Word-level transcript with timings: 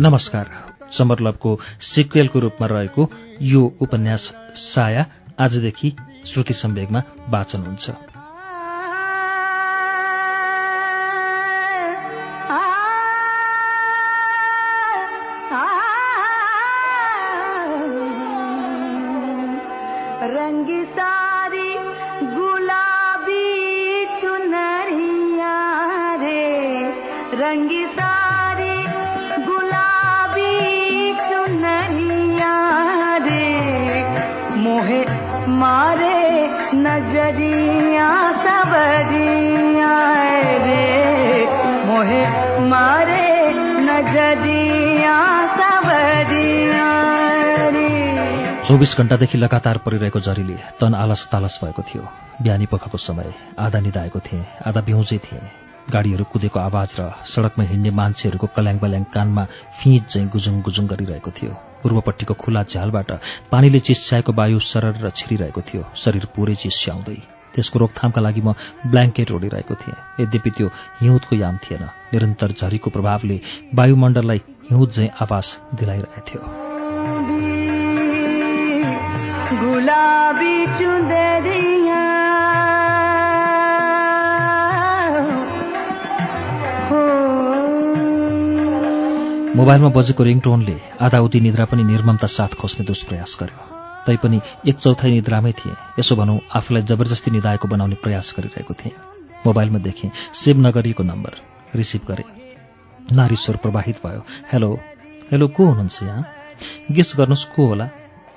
नमस्कार 0.00 0.50
समरलभको 0.98 1.58
सिक्वेलको 1.80 2.38
रूपमा 2.38 2.66
रहेको 2.66 3.10
यो 3.42 3.72
उपन्यास 3.80 4.34
साया 4.54 5.06
आजदेखि 5.40 5.96
श्रुति 6.26 6.54
सम्वेगमा 6.54 7.02
वाचन 7.28 7.58
हुन्छ। 7.58 7.90
चौबिस 48.86 48.98
घण्टादेखि 48.98 49.38
लगातार 49.38 49.78
परिरहेको 49.82 50.20
झरीले 50.20 50.54
तन 50.78 50.94
आलस 50.94 51.26
तालस 51.26 51.58
भएको 51.62 51.82
थियो। 51.82 52.02
बिहानी 52.38 52.66
पखको 52.70 52.98
समय 52.98 53.32
आधा 53.58 53.78
निदाएको 53.82 54.18
थिएँ 54.22 54.44
आधा 54.62 54.80
बिउजै 54.80 55.18
थिएँ। 55.18 55.42
गाडीहरू 55.90 56.24
कुदेको 56.30 56.58
आवाज 56.60 56.94
र 56.94 57.10
सडकमा 57.26 57.64
हिँड्ने 57.66 57.90
मान्छेहरूको 57.90 58.46
कल्याङ 58.46 58.78
बल्याङ 58.78 59.04
कानमा 59.10 59.44
फिँच 59.78 60.04
चाहिँ 60.06 60.28
गुजुङ 60.30 60.60
गुजुङ 60.62 60.86
गरिरहेको 60.86 61.30
थियो। 61.34 61.50
पूर्वपट्टिको 61.82 62.34
खुला 62.38 62.62
झ्यालबाट 62.62 63.10
पानीले 63.50 63.78
चिस्याएको 63.82 64.32
वायु 64.32 64.58
सरर 64.62 64.94
र 65.02 65.10
छिरिरहेको 65.10 65.60
थियो। 65.66 65.82
शरीर 65.96 66.24
पुरै 66.30 66.54
चिस्याउँदै। 66.54 67.18
त्यसको 67.54 67.78
रोकथामका 67.78 68.20
लागि 68.22 68.40
म 68.40 68.54
ब्ल्याङ्केट 68.86 69.30
ओढिरहेको 69.32 69.74
थिएँ। 69.74 69.98
यद्यपि 70.20 70.50
त्यो 70.50 70.68
हिउँदको 71.02 71.34
याम 71.36 71.56
थिएन। 71.58 71.82
निरन्तर 72.14 72.54
झरीको 72.54 72.90
प्रभावले 72.90 73.40
वायुमण्डललाई 73.74 74.40
हिउँद 74.70 74.90
झैँ 74.92 75.10
आवास 75.18 75.46
दिलाइरहेथ्यो 75.74 76.65
गुलाबी 79.46 80.66
चुंदरिया 80.66 82.00
मोबाइलमा 89.56 89.88
बजेको 89.88 90.22
रिङटोनले 90.22 90.80
आधा 91.00 91.18
उति 91.18 91.40
निद्रा 91.40 91.64
पनि 91.64 91.84
निर्ममता 91.84 92.26
साथ 92.26 92.48
खोज्ने 92.48 92.86
दुष्प्रयास 92.86 93.36
गर्यो। 93.40 93.60
तैपनि 94.06 94.40
एक 94.68 94.76
चौथाइ 94.76 95.10
निद्रामै 95.10 95.52
थिएँ। 95.52 95.76
यसो 95.98 96.16
भनौँ 96.16 96.40
आफूलाई 96.52 96.82
जबरजस्ती 96.82 97.30
निदाएको 97.30 97.68
बनाउने 97.68 97.94
प्रयास 97.94 98.34
गरिरहेको 98.36 98.74
थिएँ। 98.74 98.94
मोबाइलमा 99.46 99.78
देखेँ 99.78 100.10
सेभ 100.34 100.56
नगरिएको 100.66 101.02
नम्बर 101.02 101.32
रिसिभ 101.74 102.00
गरेँ। 102.08 102.28
नारी 103.12 103.36
स्वर 103.36 103.56
प्रवाहित 103.56 103.96
भयो। 104.06 104.22
हेलो 104.52 104.78
हेलो 105.30 105.48
को 105.48 105.66
हुनुहुन्छ 105.66 106.02
यहाँ? 106.02 106.26
गेस 106.90 107.14
गर्नुहोस् 107.16 107.44
को 107.44 107.66
होला? 107.66 107.88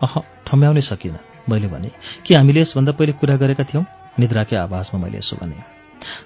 अह 0.03 0.38
ठम्याउनै 0.49 0.81
सकिनँ। 0.81 1.19
मैले 1.49 1.67
भने 1.67 1.89
के 2.25 2.35
हामीले 2.35 2.61
यसभन्दा 2.61 2.91
पहिले 2.91 3.13
कुरा 3.13 3.35
गरेका 3.37 3.63
थियौँ? 3.63 3.85
निद्राकै 4.19 4.55
आवाजमा 4.55 4.97
मैले 4.99 5.17
यसो 5.17 5.37
भने 5.41 5.55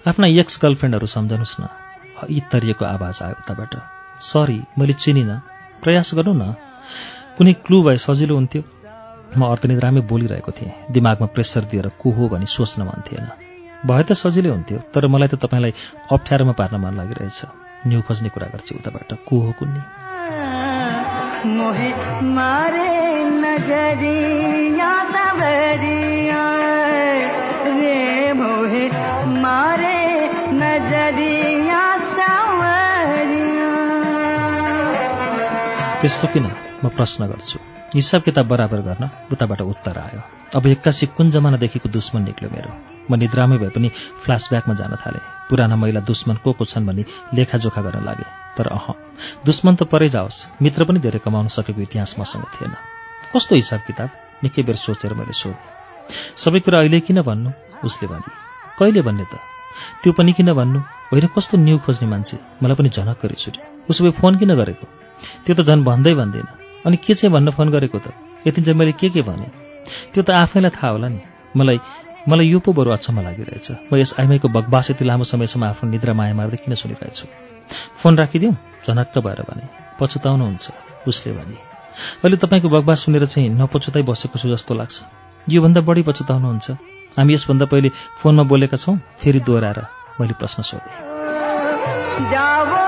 आफ्ना 0.08 0.28
एक्स 0.28 0.60
गर्लफ्रेन्डहरू 0.64 1.08
सम्झनुहोस् 1.08 1.60
न। 1.60 1.68
यी 2.32 2.40
तरिएको 2.52 2.86
आवाज 2.86 3.20
आयो 3.24 3.36
उताबाट। 3.44 3.74
सरी 4.24 4.60
मैले 4.80 4.94
चिनिनँ। 4.94 5.42
प्रयास 5.84 6.12
गर्नु 6.16 6.34
न। 6.34 6.56
कुनै 7.38 7.54
क्लु 7.66 7.84
भए 7.84 7.98
सजिलो 7.98 8.36
हुन्थ्यो। 8.36 8.64
म 9.38 9.42
अर्थनिद्रामै 9.46 10.02
बोलिरहेको 10.02 10.52
थिएँ। 10.52 10.72
दिमागमा 10.92 11.28
प्रेसर 11.28 11.64
दिएर 11.72 11.88
को 12.00 12.12
हो 12.12 12.30
भनी 12.30 12.46
सोच्न 12.46 12.84
मन 12.88 13.00
थिएन। 13.08 13.28
भए 13.86 14.04
त 14.04 14.12
सजिलै 14.14 14.50
हुन्थ्यो 14.50 14.80
तर 14.94 15.08
मलाई 15.08 15.28
त 15.28 15.36
तपाईँलाई 15.36 15.74
अप्ठ्यारोमा 16.12 16.52
पार्न 16.52 16.76
मन 16.80 16.94
लागिरहेछ। 16.98 17.42
न्यु 17.88 18.02
खोज्ने 18.08 18.30
कुरा 18.30 18.48
गर्छु 18.48 18.76
उताबाट। 18.80 19.10
को 19.28 19.36
हो 19.40 19.52
कुन्नी? 19.60 19.82
त्यस्तो 36.02 36.28
किन? 36.28 36.52
म 36.86 36.90
प्रश्न 36.90 37.28
गर्छु। 37.28 37.60
हिसाब 37.96 38.22
किताब 38.22 38.48
बराबर 38.48 38.78
गर्न 38.78 39.10
उताबाट 39.32 39.62
उत्तर 39.62 39.98
आयो। 39.98 40.22
अब 40.56 40.68
एक्कासी 40.68 41.06
कुन 41.06 41.30
जमानादेखिको 41.30 41.90
दुश्मन 41.90 42.22
निक्ल्यो 42.22 42.50
मेरो? 42.52 42.72
म 43.12 43.16
निद्रामै 43.16 43.58
भए 43.58 43.70
पनि 43.70 43.90
फ्ल्यासब्याकमा 44.26 44.74
जान 44.74 44.92
थालेँ। 44.92 45.22
पुराना 45.50 45.76
महिला 45.76 46.00
दुश्मन 46.00 46.36
को 46.36 46.54
को 46.54 46.66
छन् 46.66 46.88
भनी 46.88 47.06
लेखाजोखा 47.34 47.82
गर्न 47.82 48.06
लागे। 48.06 48.26
तर 48.58 48.68
अह 48.68 48.94
दुश्मन 49.46 49.76
त 49.76 49.84
परै 49.84 50.10
जाओस्। 50.10 50.48
मित्र 50.62 50.86
पनि 50.86 51.00
धेरै 51.00 51.20
कमाउन 51.20 51.48
सकेको 51.48 51.82
इतिहास 51.82 52.16
मसँग 52.20 52.44
थिएन। 52.44 52.72
कस्तो 53.34 53.56
हिसाब 53.56 53.82
किताब? 53.88 54.10
निकै 54.44 54.62
बेर 54.64 54.76
सोचेर 54.76 55.14
मैले 55.14 55.34
सोधेँ। 55.34 55.58
सबै 56.38 56.60
कुरा 56.60 56.80
अहिले 56.80 57.00
किन 57.00 57.22
भन्नु? 57.22 57.50
उसले 57.84 58.08
भने 58.08 58.30
कहिले 58.78 59.02
भन्ने 59.02 59.26
त? 59.26 59.42
त्यो 60.04 60.14
पनि 60.14 60.34
किन 60.38 60.54
भन्नु? 60.54 60.80
होइन 61.10 61.26
कस्तो 61.34 61.58
न्यु 61.58 61.78
खोज्ने 61.82 62.08
मान्छे? 62.14 62.38
मलाई 62.62 62.76
पनि 62.78 62.90
झनक 62.94 63.18
गरी 63.24 63.36
छुट्यो 63.36 63.64
उसो 63.90 64.04
भए 64.06 64.12
फोन 64.22 64.38
किन 64.38 64.54
गरेको? 64.54 64.86
त्यो 65.46 65.54
त 65.58 65.62
झन् 65.66 65.84
भन्दै 65.84 66.14
भन्दैन। 66.14 66.48
अनि 66.86 66.98
के 67.02 67.14
चाहिँ 67.14 67.34
भन्न 67.34 67.50
फोन 67.58 67.70
गरेको 67.74 67.98
त? 68.00 68.14
यति 68.46 68.62
चाहिँ 68.62 68.78
मैले 68.78 68.94
के 69.02 69.10
के 69.10 69.22
भने? 69.26 69.50
त्यो 70.14 70.22
त 70.24 70.30
आफैलाई 70.30 70.72
थाहा 70.78 70.94
होला 70.94 71.08
नि। 71.10 71.22
मलाई 71.58 71.80
मलाई 72.30 72.48
यो 72.54 72.60
पो 72.62 72.70
बरु 72.78 72.92
अचम्म 72.94 73.26
लागिरहेछ। 73.26 73.90
म 73.90 73.98
यस 73.98 74.14
आइमाईको 74.22 74.48
बगबास 74.48 74.92
यति 74.92 75.04
लामो 75.10 75.24
समयसम्म 75.26 75.64
आफ्नो 75.74 75.90
निद्रा 75.90 76.14
माया 76.14 76.34
मार्दै 76.38 76.62
किन 76.62 76.78
सुनिरहेछु? 76.78 77.26
फोन 77.98 78.14
राखिदिउँ? 78.18 78.54
झनक्क 78.86 79.18
भएर 79.26 79.42
भने 79.50 79.66
पछुताउनुहुन्छ। 80.00 80.66
उसले 81.08 81.32
भने 81.34 81.73
अहिले 82.24 82.38
तपाईँको 82.38 82.70
बगबास 82.70 83.06
सुनेर 83.06 83.26
चाहिँ 83.26 83.50
नपछुताइ 83.50 84.04
बसेको 84.04 84.40
छु 84.40 84.50
जस्तो 84.50 84.76
लाग्छ। 84.76 85.02
योभन्दा 85.50 85.82
बढी 85.82 86.04
पछुताउनुहुन्छ। 86.04 86.72
हामी 87.18 87.34
यसभन्दा 87.34 87.66
पहिले 87.66 87.92
फोनमा 88.22 88.44
बोलेका 88.44 88.78
छौँ 88.78 89.00
फेरि 89.20 89.40
दोहोऱ्याएर 89.40 89.86
मैले 90.22 90.34
प्रश्न 90.34 90.64
सोधेँ। 90.64 92.83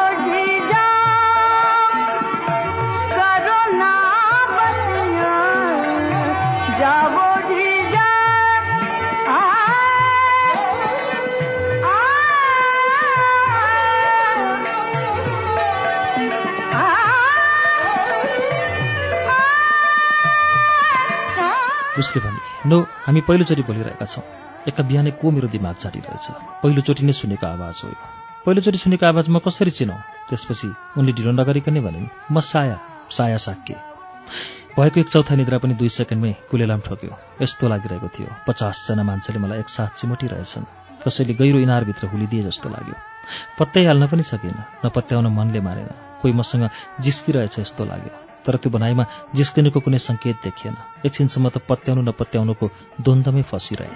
उसले 21.99 22.19
भने 22.21 22.69
नो 22.69 22.77
हामी 23.05 23.21
पहिलोचोटि 23.27 23.63
बोलिरहेका 23.63 24.05
छौँ। 24.05 24.23
एका 24.67 24.83
बिहानै 24.83 25.11
को 25.21 25.31
मेरो 25.31 25.47
दिमाग 25.47 25.75
झाटिरहेछ 25.77 26.25
पहिलोचोटि 26.63 27.03
नै 27.05 27.13
सुनेको 27.13 27.47
आवाज 27.47 27.81
हो 27.83 27.89
पहिलोचोटि 28.45 28.77
सुनेको 28.77 29.05
आवाज 29.05 29.25
म 29.29 29.39
कसरी 29.39 29.71
चिनौँ? 29.71 29.99
त्यसपछि 30.29 30.67
उनले 30.97 31.11
ढिलो 31.17 31.31
नगरिकन 31.31 31.77
भनिन् 31.81 32.07
म 32.31 32.39
साया 32.41 32.77
साया 33.09 33.37
साक्के। 33.37 33.75
भएको 34.75 34.99
एक 34.99 35.09
चौथा 35.09 35.35
निद्रा 35.39 35.57
पनि 35.63 35.73
दुई 35.79 35.89
सेकेन्डमै 35.89 36.33
कुलेलाम 36.51 36.81
ठोक्यो 36.83 37.13
यस्तो 37.41 37.67
लागिरहेको 37.71 38.07
थियो। 38.11 38.29
पचासजना 38.47 39.03
मान्छेले 39.07 39.39
मलाई 39.39 39.59
एकसाथ 39.63 39.91
चिमोटिरहेछन्। 39.97 40.65
कसैले 41.05 41.33
गहिरो 41.39 41.59
इनारभित्र 41.63 42.11
हुलिदिए 42.11 42.43
जस्तो 42.49 42.67
लाग्यो। 42.75 42.95
पत्याइहाल्न 43.59 44.03
पनि 44.11 44.23
सकिएन 44.31 44.59
नपत्याउन 44.85 45.27
मनले 45.37 45.59
मारेन 45.61 45.89
कोही 46.21 46.33
मसँग 46.33 46.69
जिस्किरहेछ 46.99 47.59
यस्तो 47.59 47.85
लाग्यो। 47.85 48.24
तर 48.45 48.55
त्यो 48.61 48.69
भनाइमा 48.71 49.03
जिस्किनुको 49.35 49.79
कुनै 49.79 49.99
सङ्केत 49.99 50.37
देखिएन। 50.43 50.75
एकछिनसम्म 51.05 51.49
त 51.49 51.57
पत्याउनु 51.69 52.01
नपत्याउनुको 52.01 52.65
द्वन्द्वमै 53.01 53.43
फसिरहे। 53.51 53.89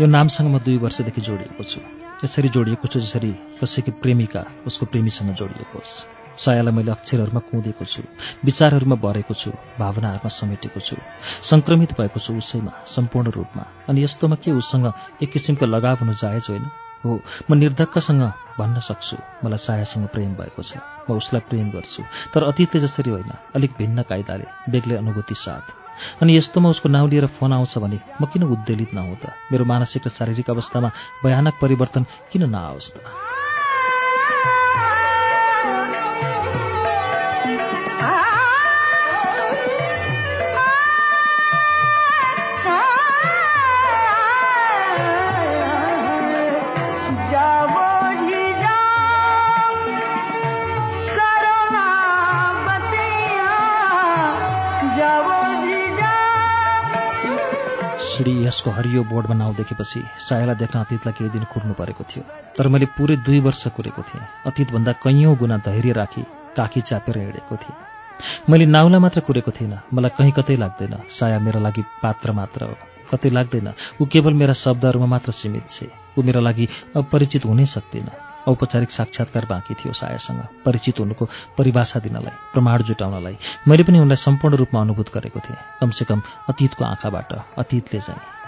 यो 0.00 0.06
नामसँग 0.06 0.48
म 0.50 0.58
दुई 0.58 0.76
वर्षदेखि 0.82 1.20
जोडिएको 1.20 1.62
छु। 1.62 1.80
यसरी 2.24 2.48
जोडिएको 2.48 2.86
छु 2.88 3.00
जसरी 3.00 3.30
कसैकी 3.62 3.90
प्रेमिका 4.02 4.42
उसको 4.66 4.86
प्रेमीसँग 4.86 5.30
जोडिएको 5.38 5.78
होस्। 5.78 5.94
सायालाई 6.34 6.74
मैले 6.74 6.90
अक्षरहरूमा 6.90 7.40
कुँदेको 7.46 7.84
छु 7.84 8.02
विचारहरूमा 8.44 8.96
भरेको 8.98 9.34
छु 9.34 9.50
भावनाहरूमा 9.78 10.30
समेटेको 10.34 10.80
छु। 10.80 10.96
सङ्क्रमित 11.46 11.94
भएको 11.94 12.18
छु 12.18 12.34
उसैमा 12.34 12.72
सम्पूर्ण 12.90 13.30
रूपमा। 13.30 13.64
अनि 13.88 14.02
यस्तोमा 14.02 14.36
के 14.42 14.50
उसँग 14.50 14.86
एक 15.22 15.30
किसिमको 15.30 15.66
लगाव 15.66 16.02
हुनु 16.02 16.14
जायज 16.18 16.46
होइन? 16.50 16.66
हो 17.04 17.20
म 17.50 17.54
निर्धक्कसँग 17.54 18.22
भन्न 18.58 18.80
सक्छु 18.82 19.16
मलाई 19.46 19.62
सायासँग 19.62 20.10
प्रेम 20.10 20.34
भएको 20.34 20.62
छ। 20.62 20.82
म 21.06 21.14
उसलाई 21.14 21.46
प्रेम 21.46 21.70
गर्छु 21.70 22.02
तर 22.34 22.50
अतीतले 22.50 22.80
जसरी 22.82 23.10
होइन 23.14 23.30
अलिक 23.54 23.78
भिन्न 23.78 24.02
कायदाले 24.02 24.72
बेग्लै 24.72 24.96
अनुभूति 24.96 25.34
साथ 25.38 25.83
अनि 26.22 26.36
यस्तोमा 26.36 26.68
उसको 26.70 26.88
नाउँ 26.88 27.08
लिएर 27.08 27.26
फोन 27.26 27.52
आउँछ 27.52 27.78
भने 27.78 27.98
म 28.20 28.26
किन 28.26 28.42
उद्वेलित 28.44 28.94
नहुँ 28.94 29.16
त? 29.16 29.32
मेरो 29.52 29.64
मानसिक 29.64 30.06
र 30.06 30.10
शारीरिक 30.10 30.50
अवस्थामा 30.50 30.90
भयानक 31.24 31.54
परिवर्तन 31.60 32.06
किन 32.30 32.50
नआओस् 32.50 32.92
त? 32.94 33.23
सिडी 58.14 58.32
यसको 58.46 58.70
हरियो 58.70 59.02
बोर्डमा 59.10 59.34
नाउँ 59.34 59.54
देखेपछि 59.54 60.00
सायालाई 60.22 60.56
देख्न 60.56 60.78
अतीतलाई 60.80 61.14
केही 61.18 61.30
दिन 61.34 61.44
कुर्नु 61.50 61.74
परेको 61.74 62.04
थियो। 62.06 62.22
तर 62.54 62.68
मैले 62.68 62.86
पुरै 62.94 63.16
दुई 63.26 63.40
वर्ष 63.40 63.66
कुरेको 63.74 64.02
थिएँ। 64.02 64.22
अतीतभन्दा 64.46 64.92
कैयौँ 65.02 65.34
गुणा 65.36 65.56
धैर्य 65.66 65.92
राखी 65.92 66.22
काखी 66.56 66.80
चापेर 66.80 67.18
हिँडेको 67.18 67.56
थिएँ। 67.56 67.76
मैले 68.50 68.66
नाउलाई 68.66 69.00
मात्र 69.00 69.20
कुरेको 69.26 69.50
थिइनँ। 69.50 69.82
मलाई 69.90 70.10
कहीँ 70.18 70.32
कतै 70.38 70.56
लाग्दैन 70.56 70.94
साया 71.10 71.38
मेरा 71.42 71.60
लागि 71.60 71.82
पात्र 72.02 72.32
मात्र 72.32 72.60
हो। 72.64 72.76
कतै 73.10 73.30
लाग्दैन 73.30 73.68
ऊ 74.00 74.06
केवल 74.06 74.32
मेरा 74.32 74.54
शब्दहरूमा 74.54 75.06
मात्र 75.06 75.32
सीमित 75.32 75.66
छे। 75.68 75.90
ऊ 76.18 76.22
मेरा 76.22 76.40
लागि 76.40 76.68
अपरिचित 76.94 77.44
हुनै 77.44 77.66
सक्दिन। 77.66 78.08
औपचारिक 78.46 78.90
साक्षात्कार 78.90 79.44
बाँकी 79.44 79.74
थियो 79.74 79.92
सायासँग। 79.92 80.40
परिचित 80.64 80.98
हुनुको 81.00 81.28
परिभाषा 81.58 82.00
दिनलाई 82.00 82.36
प्रमाण 82.52 82.82
जुटाउनलाई 82.82 83.36
मैले 83.68 83.82
पनि 83.82 83.98
उनलाई 83.98 84.16
सम्पूर्ण 84.16 84.56
रूपमा 84.56 84.80
अनुभूत 84.80 85.14
गरेको 85.14 85.40
थिएँ। 85.40 85.58
कमसेकम 85.80 86.22
अतीतको 86.48 86.84
आँखाबाट 86.84 87.32
अतीतले 87.58 88.00
चाहिँ 88.00 88.43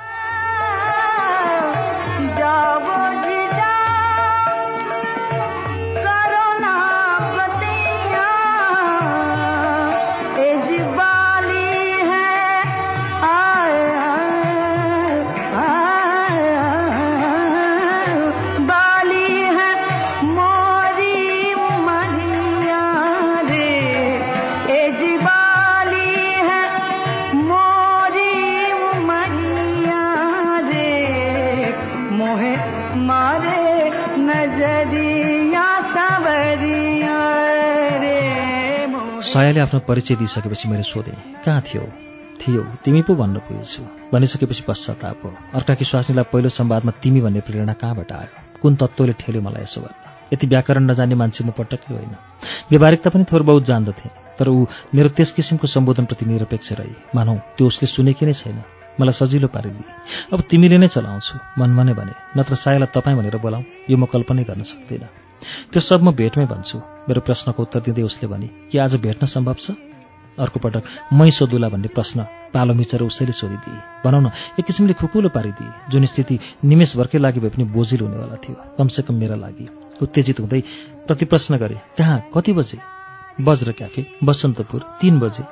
सायाले 39.36 39.60
आफ्नो 39.60 39.80
परिचय 39.84 40.16
दिइसकेपछि 40.16 40.68
मैले 40.68 40.82
सोधेँ 40.82 41.44
कहाँ 41.44 41.60
थियो? 41.60 41.84
थियो 42.40 42.62
तिमी 42.84 43.02
पो 43.04 43.14
भन्न 43.14 43.36
पुगेछु। 43.44 43.82
भनिसकेपछि 44.12 44.62
पश्चाताप 44.64 45.20
हो। 45.24 45.30
अर्काकी 45.52 45.84
स्वास्नीलाई 45.84 46.24
पहिलो 46.32 46.48
संवादमा 46.48 46.92
तिमी 47.04 47.20
भन्ने 47.20 47.40
प्रेरणा 47.44 47.72
कहाँबाट 47.76 48.12
आयो? 48.12 48.32
कुन 48.62 48.76
तत्त्वले 48.80 49.12
ठेल्यो 49.20 49.42
मलाई 49.44 49.62
यसो 49.62 49.80
गर्न 49.84 50.32
यति 50.32 50.46
व्याकरण 50.46 50.88
नजान्ने 50.88 51.14
मान्छे 51.20 51.44
म 51.44 51.52
पटक्कै 51.52 51.92
होइन। 51.92 52.16
व्यवहारिकता 52.72 53.10
पनि 53.12 53.24
थोर 53.28 53.42
बहुत 53.44 53.64
जान्दथे 53.68 54.08
तर 54.40 54.48
ऊ 54.48 54.64
मेरो 54.96 55.08
त्यस 55.12 55.30
किसिमको 55.36 55.66
सम्बोधनप्रति 55.68 56.24
निरपेक्ष 56.24 56.72
रही। 56.80 56.96
मानौ 57.12 57.36
त्यो 57.60 57.66
उसले 57.68 57.86
सुनेकी 57.92 58.24
नै 58.24 58.32
छैन। 58.32 58.64
मलाई 58.96 59.12
सजिलो 59.20 59.52
पारिदिए 59.52 60.32
अब 60.32 60.48
तिमीले 60.48 60.80
नै 60.80 60.88
चलाउँछु। 60.88 61.60
मनमा 61.60 61.82
नै 61.84 61.92
भने 61.92 62.40
नत्र 62.40 62.54
सायालाई 62.56 62.88
तपाईँ 62.88 63.16
भनेर 63.20 63.36
बोलाऊ 63.36 63.62
यो 63.84 63.96
म 64.00 64.08
कल्पनै 64.08 64.48
गर्न 64.48 64.64
सक्दिनँ। 64.64 65.25
त्यो 65.72 65.80
सब 65.80 66.02
म 66.02 66.12
भेटमै 66.12 66.46
भन्छु। 66.46 66.78
मेरो 67.08 67.20
प्रश्नको 67.20 67.62
उत्तर 67.62 67.80
दिँदै 67.80 68.02
उसले 68.02 68.26
भने 68.28 68.48
के 68.70 68.78
आज 68.78 68.96
भेट्न 68.96 69.26
सम्भव 69.26 69.56
छ? 69.60 69.70
अर्को 70.38 70.60
पटक 70.60 70.84
मै 71.12 71.30
सोधुला 71.30 71.68
भन्ने 71.68 71.88
प्रश्न 71.88 72.26
पालो 72.52 72.74
मिचेर 72.74 73.02
उसैले 73.02 73.32
सोधिदिए। 73.32 74.04
भनौँ 74.04 74.20
न 74.20 74.30
एक 74.58 74.64
किसिमले 74.66 74.92
खुकुलो 74.92 75.28
पारिदिए 75.28 75.90
जुन 75.90 76.04
स्थिति 76.04 76.38
निमेषभरकै 76.64 77.18
लागि 77.18 77.40
भए 77.40 77.50
पनि 77.56 77.64
बोझिल 77.64 78.00
हुनेवाला 78.00 78.36
थियो 78.36 78.56
कमसेकम 78.78 79.14
मेरा 79.14 79.36
लागि। 79.36 79.66
उत्तेजित 80.02 80.40
हुँदै 80.40 80.60
प्रतिप्रश्न 81.06 81.56
गरे 81.56 81.80
कहाँ 81.98 82.18
कति 82.34 82.52
बजे? 82.52 82.78
बज्र 83.40 83.72
क्याफे 83.72 84.06
बसन्तपुर 84.24 84.80
तिन 85.00 85.18
बजे। 85.18 85.44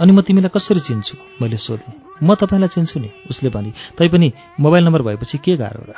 अनि 0.00 0.12
म 0.12 0.20
तिमीलाई 0.22 0.50
कसरी 0.54 0.80
चिन्छु? 0.80 1.14
मैले 1.42 1.56
सोधेँ। 1.56 2.09
म 2.22 2.34
तपाईँलाई 2.34 2.68
चिन्छु 2.68 3.00
नि 3.00 3.10
उसले 3.30 3.50
भने 3.50 3.70
तैपनि 3.98 4.32
मोबाइल 4.60 4.84
नम्बर 4.84 5.02
भएपछि 5.02 5.38
के 5.38 5.56
गाह्रो 5.56 5.84
र? 5.88 5.94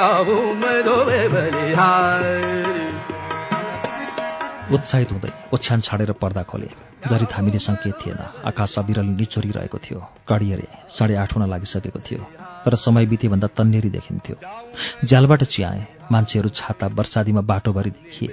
Jabum 0.00 0.60
उत्साहित 4.70 5.12
हुँदै 5.12 5.30
ओछ्यान 5.54 5.80
छाडेर 5.80 6.12
पर्दा 6.22 6.42
खोले। 6.46 6.68
गरी 7.02 7.26
थामिने 7.26 7.58
सङ्केत 7.58 7.94
थिएन 8.00 8.20
आकाश 8.46 8.78
अविरल 8.78 9.06
निचोरिरहेको 9.18 9.78
थियो। 9.78 9.98
कडी 10.28 10.46
हेरे 10.50 10.66
साढे 10.88 11.14
आठ 11.22 11.30
हुन 11.34 11.42
लागिसकेको 11.50 12.00
थियो 12.06 12.20
तर 12.64 12.74
समय 12.76 13.06
बितेभन्दा 13.10 13.48
तन्नेरी 13.58 13.90
देखिन्थ्यो। 13.90 14.36
झ्यालबाट 15.04 15.42
चियाए 15.44 15.80
मान्छेहरू 16.12 16.48
छाता 16.54 16.86
वर्षादीमा 16.98 17.42
बाटोभरि 17.50 17.90
देखिए। 17.90 18.28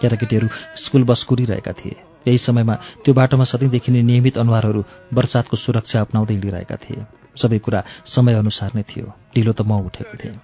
केटाकेटीहरू 0.00 0.48
स्कुल 0.76 1.04
बस 1.04 1.22
कुरिरहेका 1.28 1.72
थिए। 1.72 1.96
यही 2.26 2.38
समयमा 2.38 2.74
त्यो 3.02 3.14
बाटोमा 3.14 3.44
सधैँ 3.44 3.70
देखिने 3.70 4.02
नियमित 4.02 4.38
अनुहारहरू 4.38 4.84
वर्षातको 5.12 5.56
सुरक्षा 5.56 6.00
अप्नाउँदै 6.00 6.34
हिँडिरहेका 6.34 6.76
थिए। 6.76 7.04
सबै 7.34 7.58
कुरा 7.58 7.84
समयअनुसार 8.06 8.70
नै 8.74 8.84
थियो। 8.86 9.06
ढिलो 9.34 9.52
त 9.52 9.60
म 9.62 9.82
उठेको 9.90 10.16
थिएँ। 10.22 10.38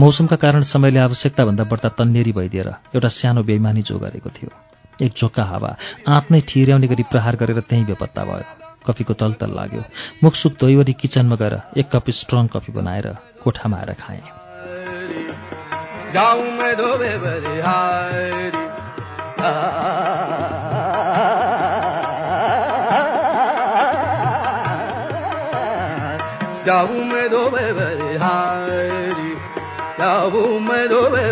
मौसमका 0.00 0.36
कारण 0.36 0.62
समयले 0.64 1.00
आवश्यकताभन्दा 1.00 1.64
बढ्ता 1.64 1.88
तन्नेरी 1.98 2.32
भइदिएर 2.32 2.68
एउटा 2.94 3.08
सानो 3.10 3.42
बेइमानी 3.42 3.82
जो 3.82 3.98
गरेको 3.98 4.30
थियो। 4.30 4.67
एक 5.02 5.12
झोक्का 5.18 5.44
हावा। 5.44 5.76
आँत 6.08 6.30
नै 6.30 6.40
ठिर्याउने 6.40 6.86
गरी 6.86 7.02
प्रहार 7.02 7.36
गरेर 7.36 7.60
त्यहीँ 7.60 7.86
बेपत्ता 7.86 8.24
भयो। 8.24 8.44
कफीको 8.86 9.14
तलतल 9.14 9.50
लाग्यो। 9.50 9.82
मुखसुख 10.24 10.52
धोइवरी 10.52 10.92
किचनमा 10.92 11.36
गएर 11.36 11.60
एक 11.76 11.90
कप 11.90 12.10
स्ट्रङ 12.10 12.46
कफी 12.46 12.72
बनाएर 12.72 13.16
कोठामा 13.44 13.76
आएर 13.76 13.92
खाएँ। 13.92 14.22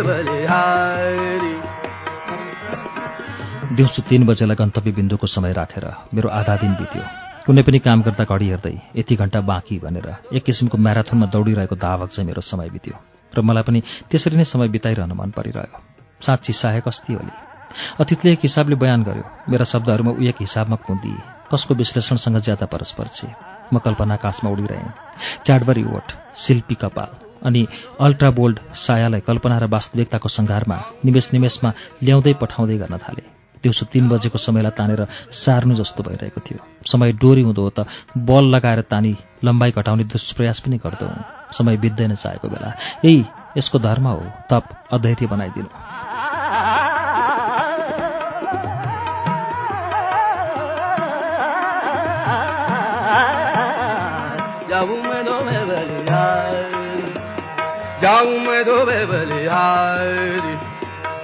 बलिहारी 0.07 1.36
दिउँसो 3.77 4.01
तीन 4.09 4.25
बजेलाई 4.25 4.55
गन्तव्य 4.57 4.91
बिन्दुको 4.91 5.27
समय 5.27 5.53
राखेर 5.53 5.85
मेरो 6.13 6.29
आधा 6.31 6.55
दिन 6.57 6.73
बित्यो। 6.75 7.03
कुनै 7.45 7.61
पनि 7.61 7.79
काम 7.79 8.01
गर्दा 8.01 8.23
घडी 8.25 8.47
हेर्दै 8.49 8.73
यति 8.97 9.15
घन्टा 9.15 9.39
बाँकी 9.45 9.77
भनेर 9.79 10.07
एक 10.33 10.43
किसिमको 10.43 10.77
म्याराथनमा 10.77 11.25
दौडिरहेको 11.29 11.75
धावक 11.77 12.09
चाहिँ 12.09 12.27
मेरो 12.27 12.41
समय 12.41 12.69
बित्यो 12.73 12.95
र 13.33 13.41
मलाई 13.45 13.63
पनि 13.69 13.79
त्यसरी 14.09 14.37
नै 14.37 14.45
समय 14.49 14.67
बिताइरहन 14.73 15.13
मन 15.13 15.29
परिरह्यो। 15.37 15.77
साँच्ची 16.25 16.53
सहायक 16.53 16.87
अस्ति 16.87 17.13
होली 17.13 17.33
अतिथले 18.01 18.31
एक 18.31 18.39
हिसाबले 18.41 18.75
बयान 18.81 19.03
गर्यो 19.03 19.25
मेरा 19.45 19.65
शब्दहरूमा 19.69 20.11
ऊ 20.11 20.25
एक 20.25 20.41
हिसाबमा 20.41 20.75
कुन्दिए 20.81 21.21
कसको 21.53 21.73
विश्लेषणसँग 21.77 22.37
ज्यादा 22.41 22.65
परस्पर 22.65 23.07
छे? 23.13 23.29
म 23.73 23.77
कल्पना 23.77 24.13
आकाशमा 24.17 24.49
उडिरहेँ। 24.49 24.91
क्याडबरी 25.45 25.83
ओट 25.95 26.17
शिल्पी 26.35 26.75
कपाल 26.81 27.11
अनि 27.45 27.61
अल्ट्रा 28.01 28.29
बोल्ड 28.33 28.59
सायालाई 28.73 29.21
कल्पना 29.21 29.57
र 29.61 29.69
वास्तविकताको 29.69 30.29
सङ्घारमा 30.29 30.77
निमेष 31.05 31.33
निमेषमा 31.33 31.73
ल्याउँदै 32.03 32.33
पठाउँदै 32.41 32.77
गर्न 32.81 32.97
थाले। 32.97 33.23
दिउँसो 33.63 33.85
तिन 33.85 34.09
बजेको 34.09 34.37
समयलाई 34.37 34.71
तानेर 34.71 35.07
सार्नु 35.31 35.75
जस्तो 35.75 36.03
भइरहेको 36.03 36.41
थियो। 36.41 36.59
समय 36.85 37.11
डोरी 37.11 37.41
हुँदो 37.41 37.61
हो 37.61 37.69
त 37.69 37.85
बल 38.17 38.45
लगाएर 38.45 38.81
तानी 38.81 39.17
लम्बाइ 39.43 39.71
घटाउने 39.71 40.03
दुष्प्रयास 40.03 40.59
पनि 40.59 40.77
गर्दो 40.77 41.09
समय 41.53 41.77
बित्दैन 41.77 42.15
चाहेको 42.15 42.47
बेला। 42.47 42.73
यही 43.05 43.25
यसको 43.57 43.79
धर्म 43.79 44.07
हो। 44.07 44.23
तप 44.49 44.63
अधैर्य 44.93 45.27
बनाइदिनु। 45.27 45.69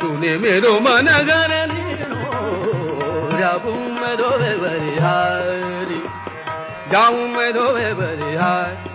तूने 0.01 0.37
मेरो 0.37 0.79
मन 0.79 1.05
घर 1.05 1.62
जाऊं 3.39 3.77
मैं 3.93 4.15
दो 4.17 4.29
मैं 4.39 4.55
बलिहारी 4.61 6.01
जाऊं 6.91 7.27
मैं 7.27 7.51
दो 7.53 7.65
मैं 7.73 7.93
बलिहारी 7.97 8.91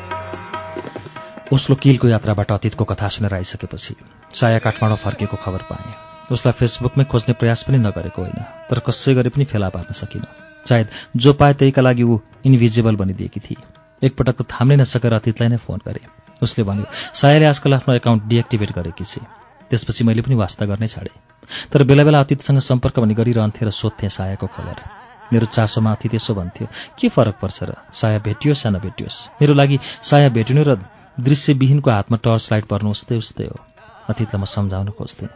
ओस्लो 1.55 1.77
किलको 1.77 2.09
यात्राबाट 2.09 2.53
अतीतको 2.53 2.85
कथा 2.85 3.09
सुनेर 3.09 3.35
आइसकेपछि 3.35 3.95
साया 4.35 4.59
काठमाडौँ 4.59 4.97
फर्किएको 4.97 5.37
खबर 5.37 5.63
पाएँ। 5.71 5.95
उसलाई 6.33 6.53
फेसबुकमै 6.53 7.05
खोज्ने 7.05 7.35
प्रयास 7.35 7.63
पनि 7.63 7.79
नगरेको 7.79 8.23
होइन 8.23 8.41
तर 8.71 8.79
कसै 8.87 9.15
गरी 9.15 9.29
पनि 9.29 9.45
फेला 9.45 9.69
पार्न 9.69 9.93
सकिनँ। 9.93 10.27
सायद 10.67 10.89
जो 11.17 11.33
पाए 11.33 11.53
त्यहीका 11.55 11.83
लागि 11.83 12.03
ऊ 12.03 12.19
इन्भिजिबल 12.45 12.97
बनिदिएकी 12.97 13.41
थिए। 13.41 13.63
एकपटक 14.03 14.43
थाम्नै 14.53 14.77
नसकेर 14.77 15.13
अतीतलाई 15.15 15.49
नै 15.49 15.57
फोन 15.57 15.79
गरे। 15.89 16.03
उसले 16.43 16.65
भन्यो 16.65 16.87
सायाले 17.15 17.47
आजकल 17.47 17.75
आफ्नो 17.75 17.95
एकाउन्ट 17.95 18.23
डिएक्टिभेट 18.25 18.71
गरेकी 18.73 19.05
छे। 19.05 19.21
त्यसपछि 19.71 20.05
मैले 20.05 20.23
पनि 20.23 20.35
वास्ता 20.35 20.67
गर्नै 20.67 20.87
छाडेँ। 20.87 21.15
तर 21.73 21.83
बेला 21.83 22.05
बेला 22.05 22.21
अतीतसँग 22.21 22.59
सम्पर्क 22.59 22.99
भने 22.99 23.15
गरिरहन्थेँ 23.15 23.69
र 23.69 23.71
सोध्थेँ 23.71 24.09
सायाको 24.09 24.47
खबर। 24.47 24.77
मेरो 25.33 25.47
चासोमा 25.47 25.93
अतीत 25.93 26.15
यसो 26.15 26.35
भन्थ्यो 26.35 26.67
के 26.99 27.09
फरक 27.09 27.37
पर्छ 27.43 27.63
र? 27.63 27.73
साया 27.95 28.19
भेटियोस् 28.19 28.67
या 28.67 28.73
नभेटियोस्? 28.73 29.29
मेरो 29.43 29.55
लागि 29.55 29.79
साया 30.03 30.29
भेटिनु 30.29 30.63
र 30.63 30.81
दृश्यविहीनको 31.21 31.91
हातमा 31.91 32.17
टर्च 32.17 32.49
लाइट 32.53 32.65
पर्नु 32.65 32.91
उस्तै 32.91 33.17
उस्तै 33.17 33.45
हो। 33.45 33.57
अतीतलाई 34.09 34.41
म 34.41 34.45
सम्झाउन 34.45 34.89
खोज्थेँ। 34.89 35.29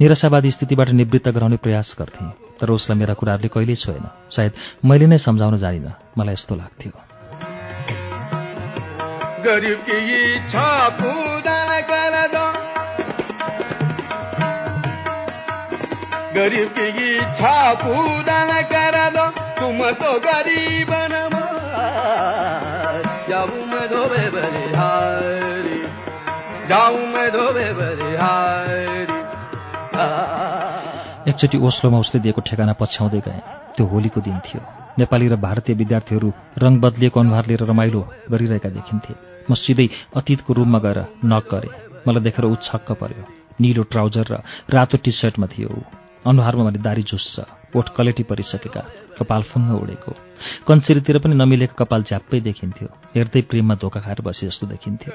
निराशावादी 0.00 0.50
स्थितिबाट 0.50 0.88
निवृत्त 0.90 1.28
गराउने 1.28 1.56
प्रयास 1.56 1.96
गर्थेँ 1.98 2.28
तर 2.60 2.70
उसलाई 2.70 2.98
मेरा 2.98 3.14
कुराहरूले 3.14 3.48
कहिल्यै 3.48 3.76
छोएन। 3.76 4.04
सायद 4.30 4.52
मैले 4.84 5.06
नै 5.06 5.18
सम्झाउन 5.18 5.56
जानिनँ। 5.56 5.92
मलाई 6.18 6.32
यस्तो 6.32 6.54
लाग्थ्यो। 6.56 6.92
गरीब 16.38 16.74
पूरा 17.82 18.62
कर 18.62 18.96
दो 19.10 19.26
तुम 19.58 19.78
तो 19.90 20.10
गरीब 20.20 20.92
एकचोटि 31.28 31.58
ओस्लोमा 31.58 31.98
उसले 31.98 32.20
दिएको 32.20 32.40
ठेगाना 32.40 32.72
पछ्याउँदै 32.72 33.20
गएँ। 33.20 33.40
त्यो 33.76 33.86
होलीको 33.86 34.20
दिन 34.20 34.38
थियो। 34.38 34.60
नेपाली 34.98 35.28
र 35.28 35.36
भारतीय 35.36 35.74
विद्यार्थीहरू 35.74 36.32
रङ 36.58 36.80
बदलिएको 36.80 37.20
अनुहार 37.20 37.46
लिएर 37.46 37.62
रमाइलो 37.66 38.00
गरिरहेका 38.30 38.68
देखिन्थे। 38.68 39.14
म 39.50 39.54
सिधै 39.54 39.88
अतीतको 40.16 40.52
रूममा 40.54 40.78
गएर 40.78 40.98
नक 41.24 41.48
गरेँ। 41.50 41.74
मलाई 42.08 42.22
देखेर 42.22 42.44
ऊ 42.44 42.54
छक्क 42.62 42.92
पर्यो। 42.92 43.24
निलो 43.60 43.82
ट्राउजर 43.82 44.26
र 44.30 44.42
रातो 44.70 44.96
टी 45.04 45.10
सर्टमा 45.10 45.46
थियो 45.46 45.82
अनुहारमा 46.28 46.64
भने 46.64 46.78
दारी 46.78 47.02
झुस्छ। 47.02 47.40
ओठ 47.76 47.88
कलेटी 47.96 48.22
परिसकेका 48.22 48.82
कपाल 49.18 49.42
फुङ्ग 49.42 49.70
उडेको। 49.82 50.12
कन्सिरीतिर 50.68 51.18
पनि 51.24 51.34
नमिलेको 51.34 51.74
कपाल 51.80 52.02
झ्याप्पै 52.02 52.40
देखिन्थ्यो। 52.48 52.88
हेर्दै 53.14 53.42
प्रेममा 53.50 53.74
धोका 53.82 54.00
खाएर 54.00 54.20
बसे 54.24 54.46
जस्तो 54.46 54.66
देखिन्थ्यो। 54.66 55.12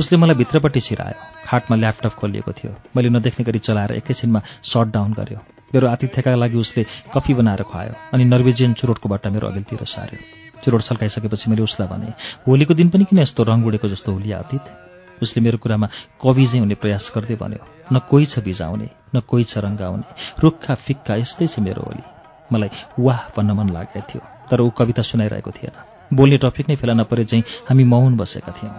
उसले 0.00 0.18
मलाई 0.18 0.36
भित्रपट्टि 0.36 0.80
छिरायो। 0.80 1.18
खाटमा 1.46 1.76
ल्यापटप 1.76 2.12
खोलिएको 2.20 2.52
थियो। 2.52 2.72
मैले 2.96 3.08
नदेख्ने 3.08 3.44
गरी 3.44 3.58
चलाएर 3.58 3.92
एकैछिनमा 4.00 4.40
सट 4.62 4.86
डाउन 4.92 5.12
गर्यो। 5.12 5.40
मेरो 5.74 5.88
आतिथ्यका 5.88 6.34
लागि 6.36 6.56
उसले 6.58 6.84
कफी 7.14 7.34
बनाएर 7.34 7.62
खुवायो 7.64 7.92
अनि 8.12 8.24
नर्वेजियन 8.24 8.72
चुरोटको 8.76 9.08
बट्टा 9.08 9.30
मेरो 9.30 9.48
अघिल्तिर 9.48 9.84
सार्यो 9.88 10.18
चुरोट 10.64 10.80
सल्काइसकेपछि 10.80 11.50
मैले 11.50 11.62
उसलाई 11.62 11.88
भने 11.88 12.12
होलीको 12.46 12.74
दिन 12.74 12.88
पनि 12.92 13.04
किन 13.08 13.18
यस्तो 13.18 13.42
रङ 13.42 13.64
उडेको 13.64 13.88
जस्तो 13.88 14.12
होली 14.12 14.32
आतित 14.32 14.91
उसले 15.22 15.42
मेरो 15.42 15.58
कुरामा 15.58 15.86
कवि 16.22 16.46
चाहिँ 16.46 16.60
हुने 16.60 16.74
प्रयास 16.74 17.12
गर्दै 17.16 17.34
भन्यो 17.34 17.62
न 17.92 17.98
कोही 18.10 18.26
छ 18.26 18.38
बिजाउने 18.38 18.88
न 19.14 19.20
कोही 19.20 19.44
छ 19.44 19.58
रङ्गाउने 19.58 20.06
रुखा 20.42 20.74
फिक्का 20.74 21.14
यस्तै 21.14 21.46
छ 21.46 21.58
मेरो 21.58 21.82
होली 21.82 22.04
मलाई 22.52 22.70
वाह 22.98 23.20
भन्न 23.36 23.50
मन 23.52 23.68
लागेको 23.68 24.06
थियो 24.10 24.22
तर 24.50 24.60
ऊ 24.60 24.70
कविता 24.70 25.02
सुनाइरहेको 25.02 25.50
थिएन। 25.50 25.74
बोल्ने 26.16 26.36
टपिक 26.36 26.68
नै 26.68 26.76
फेला 26.76 26.94
नपरे 26.94 27.24
चाहिँ 27.24 27.44
हामी 27.68 27.84
मौन 27.84 28.16
बसेका 28.16 28.52
थियौँ। 28.52 28.76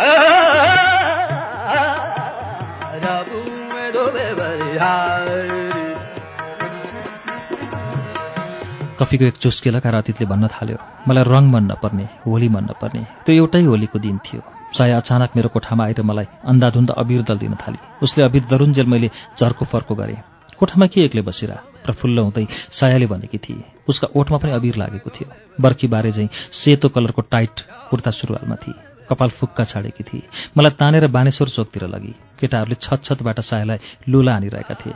जाऊं 4.80 5.59
कफीको 9.00 9.24
एक 9.24 9.36
चुस्के 9.36 9.70
लगाएर 9.70 9.94
अतीतले 9.94 10.26
भन्न 10.28 10.48
थाल्यो। 10.54 10.76
मलाई 11.08 11.24
रङ 11.24 11.44
मन 11.50 11.64
नपर्ने 11.72 12.04
होली 12.26 12.48
मन 12.48 12.64
नपर्ने 12.70 13.02
त्यो 13.24 13.34
एउटै 13.34 13.62
होलीको 13.64 13.98
दिन 13.98 14.18
थियो। 14.20 14.40
साया 14.76 14.96
अचानक 14.96 15.30
मेरो 15.36 15.48
कोठामा 15.48 15.84
आएर 15.84 16.02
मलाई 16.02 16.26
अन्धाधुन्द 16.44 16.90
अबिर 16.92 17.22
दल 17.24 17.38
दिन 17.38 17.54
थाली। 17.62 17.78
उसले 18.02 18.24
अबिर 18.24 18.42
दरुन्जेल 18.50 18.86
मैले 18.86 19.10
झर्को 19.38 19.64
फर्को 19.64 19.94
गरेँ। 19.94 20.20
कोठामा 20.58 20.86
के 20.86 21.00
एक्लै 21.04 21.22
बसिरा? 21.22 21.56
प्रफुल्ल 21.84 22.18
हुँदै 22.18 22.46
सायाले 22.70 23.06
भनेकी 23.08 23.38
थिए 23.38 23.64
उसका 23.88 24.08
ओठमा 24.14 24.38
पनि 24.38 24.52
अबिर 24.52 24.76
लागेको 24.76 25.10
थियो। 25.10 25.28
बर्खी 25.60 25.86
बारे 25.88 26.12
चाहिँ 26.12 26.28
सेतो 26.52 26.88
कलरको 26.92 27.22
टाइट 27.32 27.60
कुर्ता 27.90 28.10
सुरुवालमा 28.10 28.56
थिए। 28.62 28.78
कपाल 29.08 29.28
फुक्का 29.32 29.64
छाडेकी 29.64 30.04
थिए। 30.04 30.28
मलाई 30.56 30.76
तानेर 30.76 31.06
बानेश्वर 31.08 31.48
चोकतिर 31.48 31.88
लगी। 31.88 32.14
केटाहरूले 32.40 32.76
छत 32.76 33.00
छतबाट 33.04 33.40
सायालाई 33.40 33.78
लुला 34.08 34.32
हानिरहेका 34.32 34.74
थिए। 34.76 34.94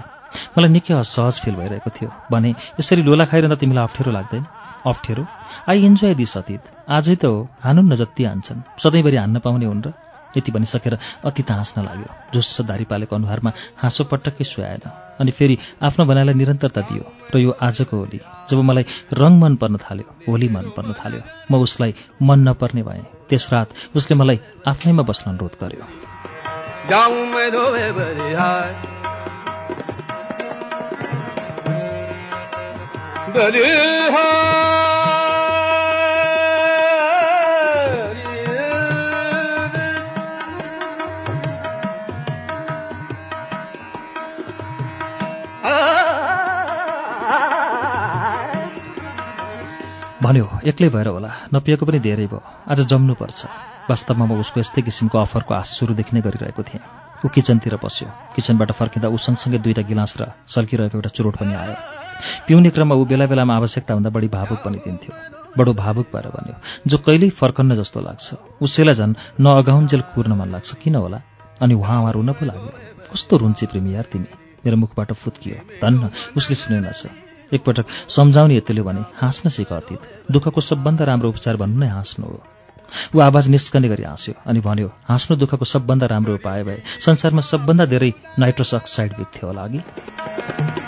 मलाई 0.56 0.70
निकै 0.70 0.94
असहज 0.94 1.40
फिल 1.44 1.54
भइरहेको 1.54 1.90
थियो। 1.90 2.10
भने 2.30 2.50
यसरी 2.80 3.02
लोला 3.02 3.24
खाइरहँदा 3.30 3.56
तिमीलाई 3.56 3.84
अप्ठ्यारो 3.84 4.10
लाग्दैन? 4.12 4.44
अप्ठ्यारो? 4.86 5.24
आई 5.68 5.78
इन्जोय 5.84 6.14
दिस 6.14 6.36
अतीत 6.38 6.62
आजै 6.88 7.16
त 7.16 7.24
हो। 7.24 7.48
हानुन् 7.64 7.88
न 7.90 7.94
जति 7.96 8.24
हान्छन्। 8.24 8.64
सधैँभरि 8.78 9.16
हान्न 9.16 9.38
पाउने 9.38 9.66
हुन् 9.66 9.84
र 9.86 9.92
यति 10.36 10.50
भनिसकेर 10.52 10.98
अति 11.24 11.42
त 11.42 11.50
हाँस्न 11.50 11.84
लाग्यो। 11.86 12.34
झुस्स 12.34 12.60
दारी 12.66 12.84
पालेको 12.90 13.16
अनुहारमा 13.16 13.50
हाँसो 13.78 14.04
पटक्कै 14.10 14.44
सुहाएन। 14.44 14.84
अनि 15.20 15.30
फेरि 15.30 15.58
आफ्नो 15.78 16.04
भनाइलाई 16.04 16.34
निरन्तरता 16.34 16.80
दियो 16.90 17.04
र 17.34 17.38
यो 17.38 17.50
आजको 17.54 17.96
होली। 17.96 18.20
जब 18.50 18.58
मलाई 18.58 18.84
रङ 19.14 19.32
मन 19.38 19.56
पर्न 19.62 19.76
थाल्यो 19.78 20.06
होली 20.28 20.48
मन 20.50 20.74
पर्न 20.74 20.92
थाल्यो 20.92 21.22
म 21.50 21.62
उसलाई 21.62 21.94
मन 22.18 22.38
नपर्ने 22.48 22.82
भएँ। 22.82 23.30
त्यस 23.30 23.48
रात 23.52 23.68
उसले 23.96 24.14
मलाई 24.18 24.38
आफ्नैमा 24.66 25.02
बस्न 25.06 25.30
अनुरोध 25.30 25.54
गर्यो। 25.62 25.86
भन्यो 33.34 33.66
एक्लै 50.64 50.88
भएर 50.88 51.08
होला। 51.08 51.30
नपिएको 51.54 51.86
पनि 51.86 51.98
धेरै 51.98 52.26
भयो। 52.30 52.38
आज 52.70 52.86
जम्नुपर्छ। 52.86 53.46
वास्तवमा 53.90 54.24
म 54.30 54.38
उसको 54.38 54.60
यस्तै 54.62 54.82
किसिमको 54.86 55.18
अफरको 55.18 55.54
आश 55.54 55.68
सुरुदेखि 55.82 56.14
नै 56.14 56.22
गरिरहेको 56.22 56.62
थिएँ। 56.62 56.82
ऊ 57.24 57.28
किचनतिर 57.34 57.82
पस्यो 57.82 58.08
किचनबाट 58.38 58.70
फर्किँदा 58.78 59.08
ऊ 59.10 59.16
सँगसँगै 59.18 59.58
दुईवटा 59.58 59.82
गिलास 59.90 60.22
र 60.22 60.30
सल्किरहेको 60.46 60.96
एउटा 60.98 61.10
चुरोट 61.10 61.34
पनि 61.42 61.54
आयो। 61.54 62.03
पिउने 62.46 62.70
क्रममा 62.70 62.94
ऊ 62.94 63.04
बेला 63.04 63.26
बेलामा 63.26 63.54
आवश्यकताभन्दा 63.56 64.10
बढी 64.10 64.28
भावुक 64.28 64.60
बनिदिन्थ्यो 64.66 65.12
बडो 65.58 65.72
भावुक 65.74 66.06
भएर 66.14 66.26
भन्यो 66.34 66.54
जो 66.86 66.98
कहिल्यै 66.98 67.30
फर्कन्न 67.30 67.74
जस्तो 67.74 68.00
लाग्छ। 68.00 68.26
उसैलाई 68.62 68.94
झन् 68.94 69.14
नअगाउन्जेल 69.40 70.02
कुर्न 70.14 70.32
मन 70.34 70.48
लाग्छ। 70.50 70.74
किन 70.82 70.94
होला? 70.94 71.18
अनि 71.62 71.74
उहाँ 71.74 72.00
उहाँ 72.02 72.12
रुन 72.12 72.32
पो 72.32 72.46
लाग्यो। 72.46 72.72
कस्तो 73.12 73.36
रुन्ची 73.36 73.66
प्रेमी 73.66 73.94
यार 73.94 74.06
तिमी। 74.12 74.30
मेरो 74.64 74.76
मुखबाट 74.76 75.12
फुत्कियो। 75.12 75.56
धन्न 75.82 76.10
उसले 76.36 76.56
सुनेनछ 76.56 77.02
एकपटक 77.54 77.86
सम्झाउने 78.10 78.56
यतिले 78.56 78.82
भने 78.82 79.02
हाँस्न 79.20 79.50
सिक 79.50 79.72
अतीत। 79.72 80.02
दुःखको 80.30 80.60
सबभन्दा 80.60 81.04
राम्रो 81.04 81.28
उपचार 81.28 81.56
भन्नु 81.56 81.78
नै 81.80 81.88
हाँस्नु 81.88 82.26
हो। 82.26 82.42
ऊ 83.14 83.20
आवाज 83.20 83.48
निस्कने 83.48 83.88
गरी 83.88 84.02
हाँस्यो 84.02 84.34
अनि 84.46 84.60
भन्यो 84.60 84.90
हाँस्नु 85.08 85.36
दुःखको 85.36 85.64
सबभन्दा 85.64 86.06
राम्रो 86.06 86.34
उपाय 86.34 86.62
भए 86.64 86.82
संसारमा 87.00 87.40
सबभन्दा 87.40 87.84
धेरै 87.86 88.12
नाइट्रोस 88.38 88.74
अक्साइड 88.74 89.16
बित्थ्यो 89.18 89.48
होला 89.48 89.62
अघि। 89.62 90.83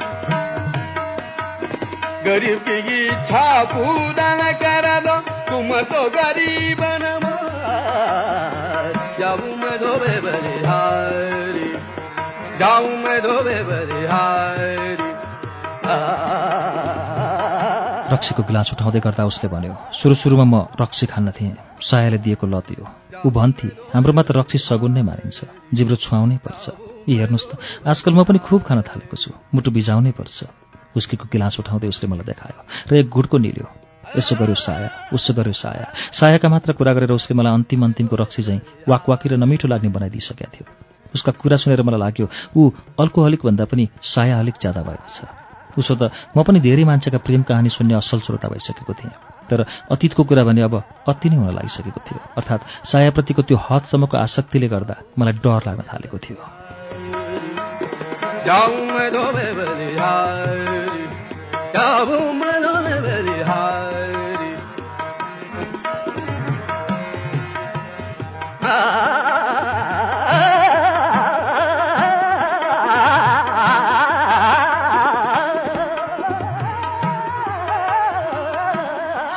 रक्सीको 18.12 18.42
गिलास 18.42 18.68
उठाउँदै 18.74 19.00
गर्दा 19.06 19.22
उसले 19.30 19.48
भन्यो 19.54 19.74
सुरु 19.94 20.14
सुरुमा 20.14 20.44
म 20.44 20.54
रक्सी 20.82 21.06
खान्न 21.06 21.30
थिएँ 21.30 21.54
सायाले 21.78 22.18
दिएको 22.26 22.46
लत 22.46 22.68
यो 22.74 22.84
ऊ 23.22 23.30
भन्थे 23.30 23.68
हाम्रोमा 23.94 24.22
त 24.22 24.30
रक्सी 24.34 24.58
सगुन 24.58 24.92
नै 24.98 25.02
मानिन्छ 25.06 25.38
जिब्रो 25.74 25.96
छुवाउनै 26.02 26.36
पर्छ। 26.42 26.64
यी 27.06 27.14
हेर्नुहोस् 27.22 27.48
त 27.50 27.52
आजकल 27.86 28.12
म 28.18 28.20
पनि 28.26 28.38
खुब 28.42 28.60
खान 28.66 28.82
थालेको 28.82 29.14
छु 29.14 29.30
मुटु 29.54 29.70
बिजाउनै 29.70 30.12
पर्छ। 30.18 30.65
उस्कीको 30.96 31.28
गिलास 31.32 31.60
उठाउँदै 31.60 31.88
उसले 31.88 32.08
मलाई 32.08 32.26
देखायो 32.26 32.60
र 32.90 32.94
एक 32.96 33.08
गुडको 33.08 33.38
निल्यो। 33.38 33.66
यसो 34.16 34.34
गर्यो 34.36 34.54
साया 34.54 34.88
उसो 35.12 35.34
गर्यो 35.34 35.52
साया। 35.52 35.86
सायाका 36.12 36.48
मात्र 36.48 36.72
कुरा 36.72 36.92
गरेर 36.94 37.12
उसले 37.12 37.36
मलाई 37.36 37.52
अन्तिम 37.52 37.84
अन्तिमको 37.84 38.16
रक्सी 38.16 38.42
चाहिँ 38.42 38.60
वाकवाकी 38.88 39.28
र 39.28 39.36
नमिठो 39.36 39.68
लाग्ने 39.68 39.90
बनाइदिइसकेका 39.90 40.50
थियो। 40.54 40.66
उसका 41.14 41.32
कुरा 41.32 41.56
सुनेर 41.56 41.82
मलाई 41.82 42.00
लाग्यो 42.00 42.26
ऊ 42.56 42.70
अल्कोहलिक 43.00 43.40
भन्दा 43.44 43.64
पनि 43.66 43.88
साया 44.02 44.38
अलिक 44.38 44.54
ज्यादा 44.60 44.82
भएको 44.82 45.08
छ। 45.10 45.18
उसो 45.76 45.94
त 45.94 46.02
म 46.36 46.42
पनि 46.42 46.60
धेरै 46.60 46.84
मान्छेका 46.84 47.18
प्रेम 47.18 47.42
कहानी 47.42 47.68
सुन्ने 47.68 47.94
असल 48.00 48.20
श्रोता 48.24 48.48
भइसकेको 48.48 48.92
थिएँ। 48.94 49.12
तर 49.50 49.66
अतीतको 49.90 50.22
कुरा 50.24 50.44
भने 50.44 50.62
अब 50.62 50.74
अति 51.06 51.28
नै 51.30 51.36
हुन 51.36 51.54
लागिसकेको 51.54 52.00
थियो। 52.00 52.20
अर्थात् 52.38 52.62
सायाप्रतिको 52.86 53.42
त्यो 53.42 53.56
हदसम्मको 53.58 54.16
आसक्तिले 54.16 54.68
गर्दा 54.68 54.94
मलाई 55.18 55.34
डर 55.44 55.60
लाग्न 55.66 55.82
थालेको 55.92 56.18
थियो। 56.18 56.40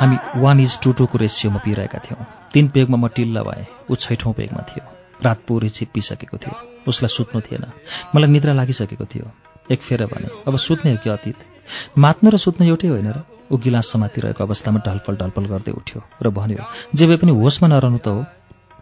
हामी 0.00 0.16
वान 0.40 0.60
इज 0.60 0.78
टू 0.82 0.92
टूको 0.92 1.18
रेसियोमा 1.18 1.60
पिइरहेका 1.64 1.98
थियौँ 1.98 2.24
तिन 2.52 2.68
पेगमा 2.68 2.96
म 2.96 3.08
टिल्ल 3.16 3.42
भएँ 3.42 3.66
ऊ 3.90 3.94
छैठौँ 3.96 4.32
पेगमा 4.32 4.62
थियो 4.70 4.84
रात 5.24 5.44
पुरै 5.48 5.68
छिप्पिसकेको 5.76 6.36
थियो 6.38 6.56
उसलाई 6.88 7.16
सुत्नु 7.16 7.40
थिएन 7.42 7.70
मलाई 8.16 8.30
निद्रा 8.30 8.52
लागिसकेको 8.54 9.04
थियो 9.12 9.30
एक 9.70 9.80
फेर 9.82 10.06
भने 10.08 10.28
अब 10.48 10.56
सुत्ने 10.66 10.92
हो 10.92 10.98
कि 11.04 11.10
अतीत 11.10 11.49
मात्नु 11.98 12.30
र 12.30 12.36
सुत्नु 12.36 12.66
एउटै 12.66 12.88
होइन 12.88 13.08
र 13.12 13.18
ऊ 13.50 13.56
गिलास 13.56 13.86
समातिरहेको 13.92 14.44
अवस्थामा 14.44 14.80
ढलफल 14.86 15.14
ढलफल 15.16 15.44
गर्दै 15.46 15.72
उठ्यो 15.72 16.00
र 16.22 16.30
भन्यो 16.30 16.64
जे 16.94 17.06
भए 17.06 17.16
पनि 17.16 17.32
होसमा 17.34 17.68
नरहनु 17.68 17.98
त 17.98 18.08
हो। 18.08 18.24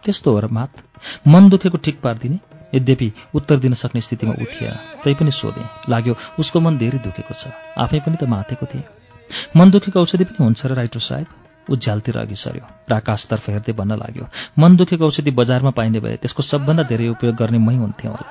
त्यस्तो 0.03 0.31
हो 0.31 0.39
र 0.39 0.47
मात। 0.47 0.71
मन 1.27 1.49
दुखेको 1.49 1.77
ठिक 1.77 1.99
पारिदिने। 2.01 2.39
यद्यपि 2.75 3.11
उत्तर 3.35 3.57
दिन 3.59 3.73
सक्ने 3.73 4.01
स्थितिमा 4.01 4.33
थिएन 4.33 4.75
तै 5.03 5.13
पनि 5.13 5.31
सोधेँ। 5.31 5.67
लाग्यो 5.89 6.13
उसको 6.39 6.59
मन 6.59 6.77
धेरै 6.77 6.99
दुखेको 7.01 7.33
छ। 7.33 7.49
आफै 7.77 7.99
पनि 8.05 8.15
त 8.21 8.23
मातेको 8.29 8.65
थिएँ। 8.65 8.85
मन 9.57 9.71
दुखेको 9.71 9.97
औषधि 9.99 10.23
पनि 10.23 10.39
हुन्छ 10.45 10.65
र 10.65 10.73
राइटर 10.73 10.99
साहेब? 10.99 11.27
ऊ 11.69 11.75
झ्यालतिर 11.75 12.17
अघि 12.17 12.35
सर्यो। 12.35 12.65
र 12.89 12.93
आकाशतर्फ 12.93 13.49
हेर्दै 13.49 13.73
भन्न 13.73 13.97
लाग्यो 13.97 14.25
मन 14.59 14.75
दुखेको 14.77 15.05
औषधि 15.05 15.31
बजारमा 15.31 15.71
पाइने 15.73 15.99
भए 15.99 16.15
त्यसको 16.21 16.43
सबभन्दा 16.43 16.83
धेरै 16.83 17.07
उपयोग 17.09 17.35
गर्ने 17.35 17.57
मै 17.57 17.75
हुन्थेँ 17.75 18.09
होला। 18.09 18.29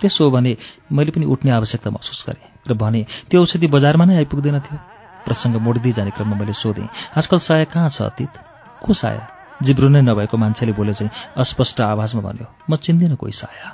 त्यसो 0.00 0.24
हो 0.24 0.30
भने 0.30 0.56
मैले 0.92 1.10
पनि 1.10 1.24
उठ्ने 1.24 1.50
आवश्यकता 1.50 1.90
महसुस 1.90 2.24
गरेँ। 2.28 2.53
र 2.68 2.74
भने 2.74 3.06
त्यो 3.30 3.40
औषधि 3.40 3.66
बजारमा 3.66 4.04
नै 4.04 4.16
आइपुग्दैन 4.16 4.58
थियो। 4.60 4.78
प्रसङ्ग 5.24 5.56
मोडिँदै 5.56 5.92
जाने 5.92 6.10
क्रममा 6.10 6.36
मैले 6.36 6.52
सोधेँ 6.52 6.88
आजकल 7.16 7.38
साया 7.38 7.64
कहाँ 7.64 7.88
छ 7.88 8.02
अतीत? 8.02 8.32
को 8.80 8.94
साया? 8.94 9.28
जिब्रो 9.62 9.88
नै 9.88 10.00
नभएको 10.00 10.36
मान्छेले 10.36 10.72
बोले 10.72 10.92
चाहिँ 10.92 11.10
अस्पष्ट 11.36 11.80
आवाजमा 11.80 12.22
भन्यो 12.22 12.46
म 12.70 12.76
चिन्दिनँ 12.76 13.16
कोही 13.16 13.32
साया। 13.32 13.68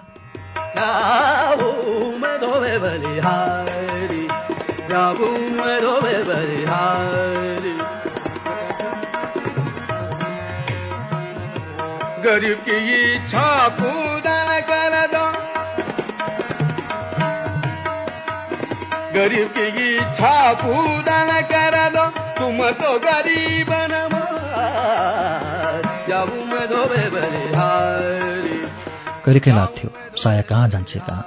गरीब 12.24 12.58
गरीब 19.20 19.48
की 19.48 19.96
इच्छा 19.96 20.52
पूरा 20.52 21.88
दो 21.88 22.06
तुम 22.10 22.70
तो 22.70 22.98
गरीब 22.98 23.68
जाऊं 26.08 26.50
लाग्थ्यो 29.56 29.90
साया 30.16 30.42
कहाँ 30.42 30.68
जान्छे 30.68 30.98
कहाँ? 30.98 31.26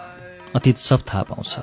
अतीत 0.55 0.77
सब 0.77 0.99
थाहा 0.99 1.23
पाउँछ। 1.23 1.59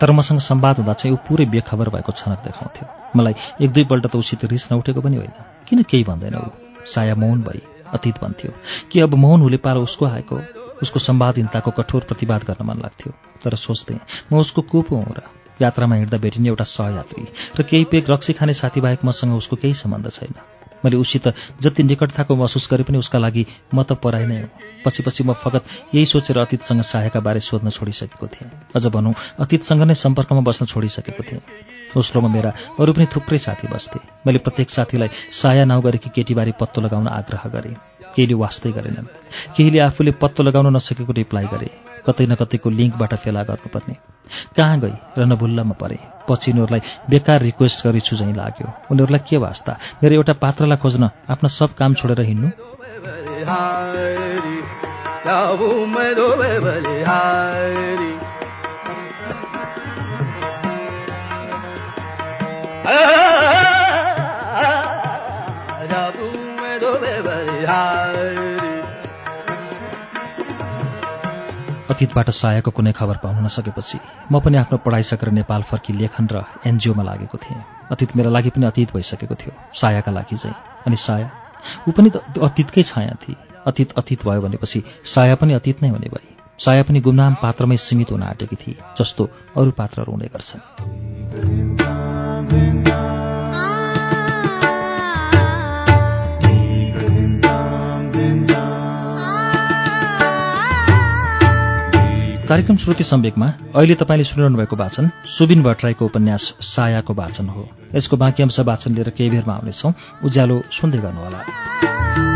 तर 0.00 0.10
मसँग 0.10 0.38
संवाद 0.38 0.76
हुँदा 0.76 0.92
चाहिँ 0.92 1.14
ऊ 1.14 1.18
पुरै 1.18 1.44
बेखबर 1.44 1.88
भएको 1.88 2.12
छनक 2.12 2.38
देखाउँथ्यो। 2.38 2.88
मलाई 3.16 3.34
एक 3.60 3.72
दुईपल्ट 3.72 4.06
त 4.06 4.16
उसित 4.16 4.44
रिस 4.44 4.72
नउठेको 4.72 5.00
पनि 5.00 5.16
होइन। 5.16 5.44
किन 5.68 5.82
केही 5.82 6.04
भन्दैन 6.04 6.34
ऊ? 6.34 6.48
साया 6.86 7.14
मौन 7.14 7.42
भई 7.42 7.62
अतीत 7.94 8.14
भन्थ्यो। 8.22 8.52
कि 8.92 9.00
अब 9.00 9.14
मौन 9.14 9.40
हुले 9.40 9.56
पालो 9.56 9.82
उसको 9.82 10.06
आएको 10.06 10.40
उसको 10.82 10.98
सम्वादहीनताको 10.98 11.70
कठोर 11.70 12.00
प्रतिवाद 12.00 12.44
गर्न 12.44 12.66
मन 12.66 12.76
लाग्थ्यो। 12.76 13.12
तर 13.44 13.54
सोच्थेँ 13.54 14.00
म 14.32 14.38
उसको 14.38 14.62
को 14.62 14.82
पो 14.82 14.96
हुँ 14.96 15.14
र। 15.18 15.22
यात्रामा 15.60 15.96
हिँड्दा 15.96 16.18
भेटिने 16.18 16.48
एउटा 16.48 16.64
सहयात्री 16.64 17.26
र 17.58 17.62
केही 17.62 17.84
पेग 17.84 18.10
रक्सी 18.10 18.32
खाने 18.32 18.54
साथीबाहेक 18.54 19.04
मसँग 19.04 19.36
उसको 19.36 19.56
केही 19.56 19.74
सम्बन्ध 19.74 20.10
छैन। 20.10 20.34
मैले 20.84 20.96
उसित 20.96 21.28
जति 21.60 21.82
निकटताको 21.82 22.36
महसुस 22.36 22.68
गरे 22.70 22.82
पनि 22.88 22.98
उसका 22.98 23.18
लागि 23.18 23.44
म 23.74 23.82
त 23.82 23.92
पराइ 24.00 24.26
नै 24.26 24.40
हो। 24.40 24.48
पछि 24.84 25.02
पछि 25.02 25.24
म 25.24 25.32
फगत 25.36 25.64
यही 25.94 26.06
सोचेर 26.06 26.38
अतीतसँग 26.38 26.80
सायाका 26.80 27.20
बारे 27.20 27.40
सोध्न 27.40 27.70
छोडिसकेको 27.70 28.26
थिएँ। 28.26 28.50
अझ 28.76 28.86
भनौँ 28.88 29.14
अतीतसँग 29.38 29.82
नै 29.84 29.94
सम्पर्कमा 29.94 30.40
बस्न 30.40 30.66
छोडिसकेको 30.66 31.22
थिएँ। 31.22 31.40
दोस्रोमा 31.92 32.28
मेरा 32.28 32.50
अरू 32.80 32.92
पनि 32.96 33.06
थुप्रै 33.12 33.38
साथी 33.38 33.68
बस्थे। 33.68 34.00
मैले 34.24 34.38
प्रत्येक 34.40 34.70
साथीलाई 34.70 35.08
साया 35.28 35.64
नाउँ 35.64 35.82
गरेकी 35.82 36.10
केटीबारे 36.16 36.52
पत्तो 36.56 36.80
लगाउन 36.80 37.08
आग्रह 37.08 37.44
गरेँ। 37.52 37.89
केहीले 38.16 38.34
वास्तै 38.34 38.72
गरेनन्। 38.72 39.04
केहीले 39.56 39.78
आफूले 39.78 40.10
पत्तो 40.10 40.42
लगाउन 40.42 40.76
नसकेको 40.76 41.12
रिप्लाई 41.12 41.44
गरे। 41.44 41.70
कतै 42.06 42.26
न 42.26 42.34
कतैको 42.34 42.70
लिङ्कबाट 42.70 43.14
फेला 43.14 43.42
गर्नुपर्ने। 43.42 43.96
कहाँ 44.56 44.80
गई? 44.80 44.92
र 45.18 45.24
नभुल्लमा 45.24 45.72
परे। 45.72 45.98
पछि 46.28 46.50
उनीहरूलाई 46.50 46.80
बेकार 47.10 47.42
रिक्वेस्ट 47.42 47.86
गरेछु 47.86 48.16
झैँ 48.16 48.34
लाग्यो। 48.34 48.72
उनीहरूलाई 48.90 49.26
के 49.30 49.36
वास्ता? 49.36 49.78
मेरो 50.02 50.14
एउटा 50.14 50.32
पात्रलाई 50.32 50.76
खोज्न 50.76 51.10
आफ्ना 51.30 51.48
सब 51.48 51.74
काम 51.74 51.94
छोडेर 51.94 52.20
हिँड्नु? 52.20 52.50
अतीतबाट 71.90 72.30
सायाको 72.30 72.70
कुनै 72.70 72.92
खबर 72.92 73.16
पाउन 73.16 73.44
नसकेपछि 73.44 73.98
म 74.32 74.40
पनि 74.40 74.56
आफ्नो 74.56 74.78
पढाइ 74.78 75.02
सकेर 75.02 75.30
नेपाल 75.30 75.62
फर्की 75.62 75.92
लेखन 75.92 76.28
र 76.32 76.44
एनजिओमा 76.66 77.02
लागेको 77.02 77.38
थिएँ। 77.38 77.64
अतीत 77.90 78.16
मेरा 78.16 78.30
लागि 78.30 78.50
पनि 78.50 78.66
अतीत 78.66 78.94
भइसकेको 78.94 79.34
थियो। 79.34 79.52
सायाका 79.74 80.12
लागि 80.12 80.36
चाहिँ। 80.36 80.56
अनि 80.86 80.96
साया? 80.96 81.30
ऊ 81.88 81.90
पनि 81.92 82.10
अतीतकै 82.42 82.82
छाया 82.82 83.14
थिए। 83.28 83.36
अतीत 83.66 83.92
अतीत 83.92 84.26
भयो 84.26 84.40
भनेपछि 84.40 84.84
साया 85.04 85.34
पनि 85.34 85.52
अतीत 85.54 85.82
नै 85.82 85.88
हुने 85.88 86.08
भई। 86.08 86.36
साया 86.58 86.82
पनि 86.82 87.00
गुमनाम 87.00 87.34
पात्रमै 87.34 87.76
सीमित 87.76 88.10
हुन 88.10 88.22
आँटेकी 88.22 88.56
थिए 88.56 88.76
जस्तो 88.98 89.30
अरू 89.56 89.70
पात्रहरू 89.70 90.12
हुने 90.12 90.26
गर्छन्। 90.26 90.62
कार्यक्रम 102.50 102.76
श्रुति 102.76 103.04
सम्वेकमा 103.04 103.46
अहिले 103.76 103.94
तपाईँले 103.94 104.24
सुनिरहनु 104.24 104.58
भएको 104.58 104.76
वाचन 104.76 105.10
सुबिन 105.38 105.62
भट्टराईको 105.62 106.04
उपन्यास 106.04 106.54
सायाको 106.60 107.14
वाचन 107.14 107.46
हो। 107.46 107.68
यसको 107.94 108.16
बाँकी 108.16 108.42
अंश 108.42 108.60
वाचन 108.60 108.94
लिएर 108.94 109.10
केही 109.10 109.30
बेरमा 109.30 109.54
आउनेछौँ। 109.54 109.94
उज्यालो 110.24 110.62
सुन्दै 110.72 110.98
गर्नुहोला। 110.98 112.29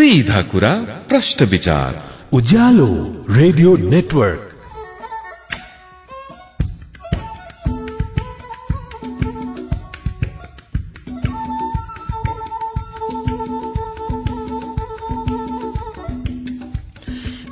सीधा 0.00 0.42
कुरा 0.42 0.74
प्रश्न 1.08 1.44
विचार। 1.44 2.02
Ujyalo 2.32 3.26
radio 3.30 3.76
network. 3.76 4.49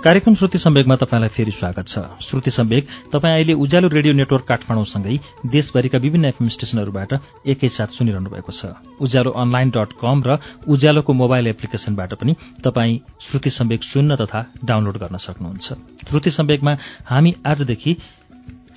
कार्यक्रम 0.09 0.35
श्रुति 0.35 0.59
सम्वेकमा 0.59 0.97
तपाईँलाई 0.97 1.29
फेरि 1.29 1.51
स्वागत 1.53 1.89
छ। 1.89 1.99
श्रुति 2.25 2.51
सम्वेक 2.51 2.87
तपाईँ 3.13 3.35
अहिले 3.35 3.53
उज्यालो 3.55 3.89
रेडियो 3.93 4.15
नेटवर्क 4.15 4.45
काठमाडौँसँगै 4.49 5.19
देशभरिका 5.47 5.99
विभिन्न 5.99 6.25
एफएम 6.25 6.49
स्टेशनहरूबाट 6.49 7.13
एकैसाथ 7.45 7.93
सुनिरहनु 7.93 8.31
भएको 8.31 8.53
छ। 8.53 8.73
उज्यालो 9.05 9.31
अनलाइन 9.37 9.71
डट 9.71 9.93
कम 10.01 10.23
र 10.27 10.39
उज्यालोको 10.65 11.13
मोबाइल 11.13 11.47
एप्लिकेशनबाट 11.47 12.15
पनि 12.15 12.37
तपाईँ 12.65 12.99
श्रुति 13.21 13.51
सम्वेक 13.51 13.85
सुन्न 13.85 14.17
तथा 14.17 14.41
डाउनलोड 14.65 14.97
गर्न 14.97 15.17
सक्नुहुन्छ। 15.19 15.67
श्रुति 16.09 16.31
सम्वेकमा 16.31 16.77
हामी 17.05 17.35
आजदेखि 17.45 17.97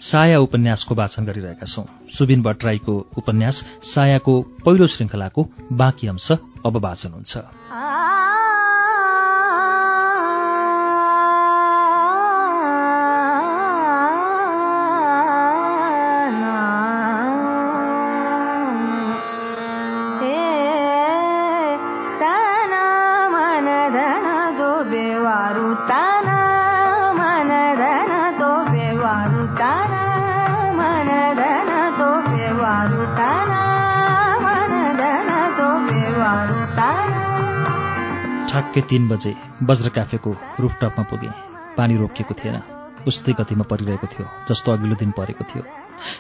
साया 0.02 0.40
उपन्यासको 0.40 0.96
वाचन 0.96 1.26
गरिरहेका 1.26 1.66
छौं। 1.66 1.86
सुबिन 2.12 2.42
भट्टराईको 2.44 2.94
उपन्यास 3.18 3.64
सायाको 3.88 4.42
पहिलो 4.66 4.88
श्रृङ्खलाको 4.90 5.50
बाँकी 5.80 6.08
अंश 6.08 6.32
अब 6.68 6.78
वाचन 6.84 7.12
हुन्छ। 7.16 8.41
ठ्याक्कै 38.72 38.88
तीन 38.88 39.04
बजे 39.12 39.32
वज्र 39.68 39.90
क्याफेको 39.92 40.32
रुफटपमा 40.64 41.04
पुगे। 41.12 41.30
पानी 41.76 41.96
रोकिएको 42.00 42.34
थिएन। 42.40 42.58
उस्तै 43.04 43.34
गतिमा 43.36 43.68
परिरहेको 43.68 44.08
थियो 44.08 44.26
जस्तो 44.48 44.68
अघिल्लो 44.72 44.96
दिन 44.96 45.12
परेको 45.12 45.44
थियो। 45.44 45.64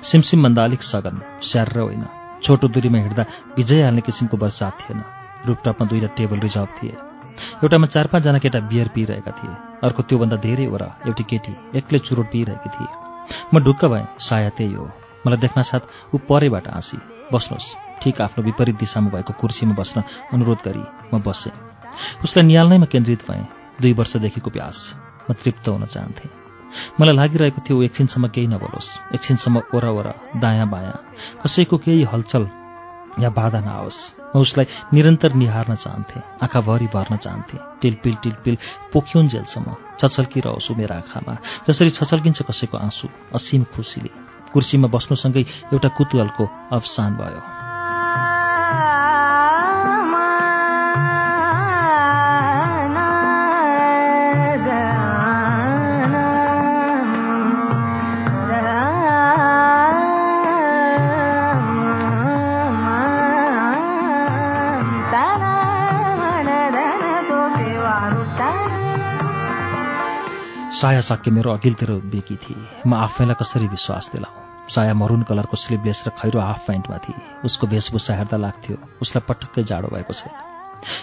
सिमसिमभन्दा 0.03 0.61
अलिक 0.63 0.81
सघन 0.83 1.15
स्याहार 1.39 1.79
होइन। 1.79 2.03
छोटो 2.43 2.67
दूरीमा 2.67 2.97
हिँड्दा 2.99 3.23
भिजै 3.55 3.79
हाल्ने 3.81 4.01
किसिमको 4.03 4.35
बर्सात 4.35 4.73
थिएन। 4.83 4.99
रुफटपमा 5.47 5.85
दुईवटा 5.87 6.15
टेबल 6.17 6.39
रिजर्भ 6.43 6.69
थिए। 6.75 6.93
एउटामा 7.63 7.87
चार 7.87 8.05
पाँचजना 8.11 8.39
केटा 8.43 8.59
बियर 8.67 8.87
पिइरहेका 8.95 9.31
थिए। 9.39 9.55
अर्को 9.87 10.01
त्योभन्दा 10.11 10.37
धेरै 10.43 10.67
वरा 10.67 10.89
एउटी 11.07 11.23
केटी 11.31 11.53
एक्लै 11.79 11.99
चुरोट 12.03 12.27
पिइरहेकी 12.35 12.69
थिए। 12.75 12.91
म 13.53 13.63
ढुक्क 13.63 13.81
भएँ 13.87 14.05
सायद 14.19 14.51
त्यही 14.59 14.75
हो। 14.75 14.91
मलाई 15.23 15.39
देख्न 15.39 15.61
साथ 15.63 15.83
ऊ 16.11 16.17
परेबाट 16.27 16.67
हाँसी। 16.67 16.97
बस्नुहोस्। 17.31 17.73
ठिक 18.03 18.21
आफ्नो 18.21 18.43
विपरीत 18.43 18.75
दिशामा 18.75 19.09
भएको 19.15 19.39
कुर्सीमा 19.39 19.73
बस्न 19.79 20.03
अनुरोध 20.35 20.59
गरी 20.67 20.83
म 21.13 21.23
बसेँ। 21.23 21.70
उसलाई 22.23 22.45
निहाल्नैमा 22.45 22.85
केन्द्रित 22.85 23.21
भएँ। 23.29 23.45
दुई 23.81 23.93
वर्षदेखिको 23.93 24.49
प्यास। 24.49 24.77
म 25.29 25.33
तृप्त 25.33 25.67
हुन 25.67 25.85
चाहन्थेँ। 25.85 26.29
मलाई 26.99 27.15
लागिरहेको 27.15 27.61
थियो 27.65 27.81
एकछिनसम्म 27.83 28.27
केही 28.35 28.47
नबोलोस्। 28.47 28.89
एकछिनसम्म 29.15 29.61
ओरा 29.75 30.13
दायाँ 30.39 30.67
बायाँ 30.69 30.97
कसैको 31.43 31.77
केही 31.77 32.03
हलचल 32.11 32.47
या 33.19 33.29
बाधा 33.29 33.59
नआओस्। 33.59 33.99
म 34.35 34.39
उसलाई 34.39 34.65
निरन्तर 34.93 35.33
निहार्न 35.35 35.75
चाहन्थेँ। 35.75 36.21
आँखाभरि 36.43 36.87
भर्न 36.93 37.17
चाहन्थेँ। 37.17 37.59
टिलपिल 37.81 38.15
टिलपिल 38.23 38.57
पोखिउन्जेलसम्म 38.93 39.75
छछल्किरहोस् 39.99 40.71
ऊ 40.71 40.75
मेरा 40.75 40.95
आँखामा 40.95 41.37
जसरी 41.67 41.89
छछल्किन्छ 41.89 42.41
कसैको 42.47 42.77
आँसु 42.77 43.07
असीम 43.35 43.63
खुसीले। 43.75 44.11
कुर्सीमा 44.53 44.87
बस्नुसँगै 44.87 45.43
एउटा 45.73 45.89
कुतूहलको 45.97 46.43
अवसान 46.71 47.11
भयो। 47.19 47.60
साया 70.81 71.01
साक्य 71.01 71.31
मेरो 71.31 71.51
अघिल्तिर 71.53 71.91
बेकी 72.09 72.35
थिए। 72.35 72.57
म 72.87 72.93
आफैलाई 72.95 73.35
कसरी 73.39 73.67
विश्वास 73.67 74.09
दिलाऊ 74.13 74.69
साया 74.69 74.93
मरुन 74.93 75.23
कलरको 75.23 75.57
स्लिभलेस 75.57 76.03
र 76.07 76.09
खैरो 76.09 76.39
हाफ 76.41 76.65
प्यान्टमा 76.65 76.97
थिए। 76.97 77.21
उसको 77.45 77.67
वेशभूषा 77.67 78.15
हेर्दा 78.15 78.37
लाग्थ्यो। 78.37 78.77
उसलाई 79.01 79.23
पटक्कै 79.29 79.63
जाडो 79.63 79.87
भएको 79.93 80.13
छ 80.13 80.25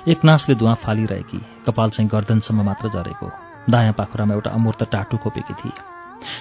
एक 0.08 0.24
नासले 0.24 0.54
धुवा 0.54 0.74
फालिरहेकी 0.74 1.40
कपाल 1.66 1.90
चाहिँ 1.90 2.10
गर्दनसम्म 2.10 2.62
मात्र 2.66 2.88
झरेको। 2.90 3.26
दायाँ 3.70 3.92
पाखुरामा 3.92 4.34
एउटा 4.34 4.50
अमूर्त 4.50 4.82
टाटु 4.90 5.16
खोपेकी 5.16 5.54
थिए। 5.54 5.78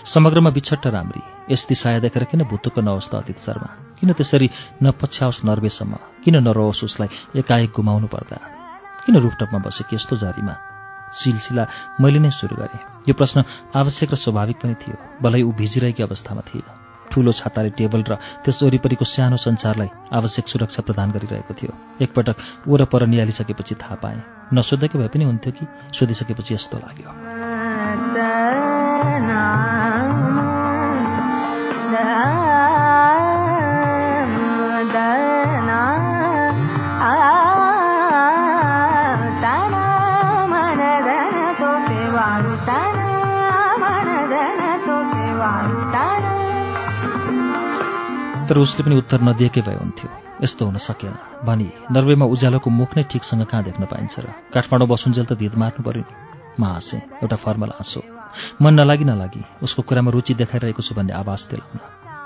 समग्रमा 0.06 0.50
बिछट्ट 0.50 0.88
राम्री। 0.88 1.54
यस्ती 1.54 1.76
साया 1.76 2.00
देखेर 2.00 2.24
किन 2.24 2.44
भुतुक्क 2.50 2.80
नहोस् 2.80 3.10
त 3.12 3.16
अतिथ 3.22 3.38
शर्मा? 3.38 3.70
किन 4.02 4.14
त्यसरी 4.18 4.50
नपछ्याओस् 4.82 5.46
नर्वेसम्म? 5.46 5.94
किन 6.26 6.42
नरहोस् 6.42 6.84
उसलाई 6.84 7.10
एकाएक 7.38 7.70
गुमाउनु 7.76 8.08
पर्दा? 8.08 8.38
किन 9.06 9.16
रुफटपमा 9.16 9.60
बसेकी 9.62 9.96
यस्तो 9.96 10.18
झरीमा? 10.18 10.77
सिलसिला 11.14 11.64
मैले 12.02 12.20
नै 12.20 12.32
सुरु 12.32 12.56
गरेँ 12.56 12.82
यो 13.08 13.14
प्रश्न 13.14 13.44
आवश्यक 13.76 14.12
र 14.12 14.16
स्वाभाविक 14.18 14.58
पनि 14.58 14.76
थियो 14.78 14.96
भलै 15.22 15.42
ऊ 15.42 15.52
भिजिरहेकी 15.54 16.04
अवस्थामा 16.04 16.42
थिए 16.44 16.64
ठूलो 17.12 17.32
छाताले 17.32 17.70
टेबल 17.72 18.02
र 18.04 18.16
त्यस 18.44 18.58
वरिपरिको 18.64 19.06
सानो 19.06 19.38
संसारलाई 19.40 19.90
आवश्यक 20.14 20.46
सुरक्षा 20.48 20.82
प्रदान 20.84 21.12
गरिरहेको 21.12 21.54
थियो 21.54 21.72
एकपटक 22.02 22.38
वरपर 22.68 23.02
निहालिसकेपछि 23.08 23.76
थाहा 23.76 23.96
पाएँ 23.98 24.20
नसोधेकै 24.54 25.00
भए 25.00 25.10
पनि 25.10 25.24
हुन्थ्यो 25.24 25.52
कि 25.54 25.64
सोधिसकेपछि 25.94 26.54
यस्तो 26.54 26.78
लाग्यो 26.78 27.10
तर 48.48 48.58
उसले 48.58 48.84
पनि 48.86 48.96
उत्तर 48.98 49.22
नदिएकै 49.22 49.62
भए 49.62 49.76
हुन्थ्यो। 49.76 50.10
यस्तो 50.44 50.66
हुन 50.66 50.78
सकेन। 50.78 51.16
भनी 51.46 51.68
नर्वेमा 51.92 52.26
उज्यालोको 52.26 52.70
मुख 52.70 52.98
नै 52.98 53.04
ठिकसँग 53.04 53.46
कहाँ 53.46 53.64
देख्न 53.64 53.86
पाइन्छ 53.86 54.20
र? 54.20 54.26
काठमाडौँ 54.54 54.88
बसुन्जेल 54.88 55.26
त 55.26 55.34
धित 55.34 55.56
मार्नु 55.56 55.84
पर्यो 55.84 56.04
नि। 56.04 56.14
म 56.60 56.64
हाँसेँ 56.64 57.02
एउटा 57.24 57.36
फर्मल 57.36 57.70
हाँसो। 57.78 58.02
मन 58.62 58.74
नलागि 58.74 59.06
नलागि 59.06 59.42
उसको 59.64 59.82
कुरामा 59.82 60.12
रुचि 60.12 60.34
देखाइरहेको 60.34 60.82
छु 60.82 60.96
भन्ने 60.96 61.14
आवाज 61.14 61.42
दिलाउन 61.52 61.80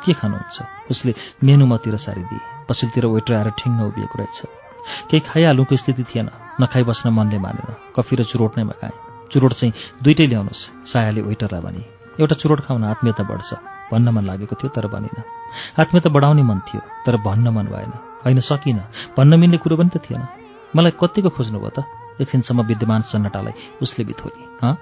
के 0.05 0.13
खानुहुन्छ? 0.13 0.57
उसले 0.91 1.11
मेनुमतिर 1.43 1.95
सारिदिए 1.97 2.39
पछिल्तिर 2.69 3.05
वेटर 3.05 3.33
आएर 3.33 3.49
ठिङ्ग 3.59 3.81
उभिएको 3.81 4.17
रहेछ। 4.19 4.39
केही 5.09 5.19
खाइहालुको 5.19 5.75
स्थिति 5.77 6.03
थिएन। 6.03 6.29
नखाइ 6.61 6.83
बस्न 6.83 7.09
मनले 7.09 7.39
मानेन। 7.39 7.75
कफी 7.95 8.15
र 8.15 8.23
चुरोट 8.23 8.57
नै 8.57 8.63
मगाएँ। 8.63 8.95
चुरोट 9.31 9.53
चाहिँ 9.53 9.73
दुइटै 10.03 10.25
ल्याउनुहोस् 10.27 10.69
सायाले 10.85 11.21
वेटरलाई 11.21 11.61
भने। 11.61 11.83
एउटा 12.19 12.35
चुरोट 12.35 12.59
खाउन 12.65 12.83
आत्मीयता 12.83 13.23
बढ्छ। 13.23 13.80
भन्न 13.91 14.09
मन 14.09 14.23
लागेको 14.25 14.55
थियो 14.55 14.69
तर 14.69 14.87
भनिनँ। 14.87 15.23
आत्मीयता 15.79 16.09
बढाउने 16.09 16.43
मन 16.43 16.59
थियो 16.67 16.81
तर 17.05 17.17
भन्न 17.17 17.47
मन 17.49 17.65
भएन। 17.67 17.91
होइन 18.25 18.39
सकिनँ। 18.39 18.83
भन्न 19.17 19.39
मिल्ने 19.39 19.57
कुरो 19.57 19.77
पनि 19.77 19.89
त 19.89 19.97
थिएन। 19.97 20.23
मलाई 20.75 20.91
कतिको 21.01 21.29
खोज्नुभयो 21.29 21.69
त? 21.69 21.85
एकछिनसम्म 22.21 22.61
विद्यमान 22.61 23.01
सन्नाटालाई 23.01 23.53
उसले 23.81 24.05
बिथोरी 24.05 24.41
हँ? 24.63 24.77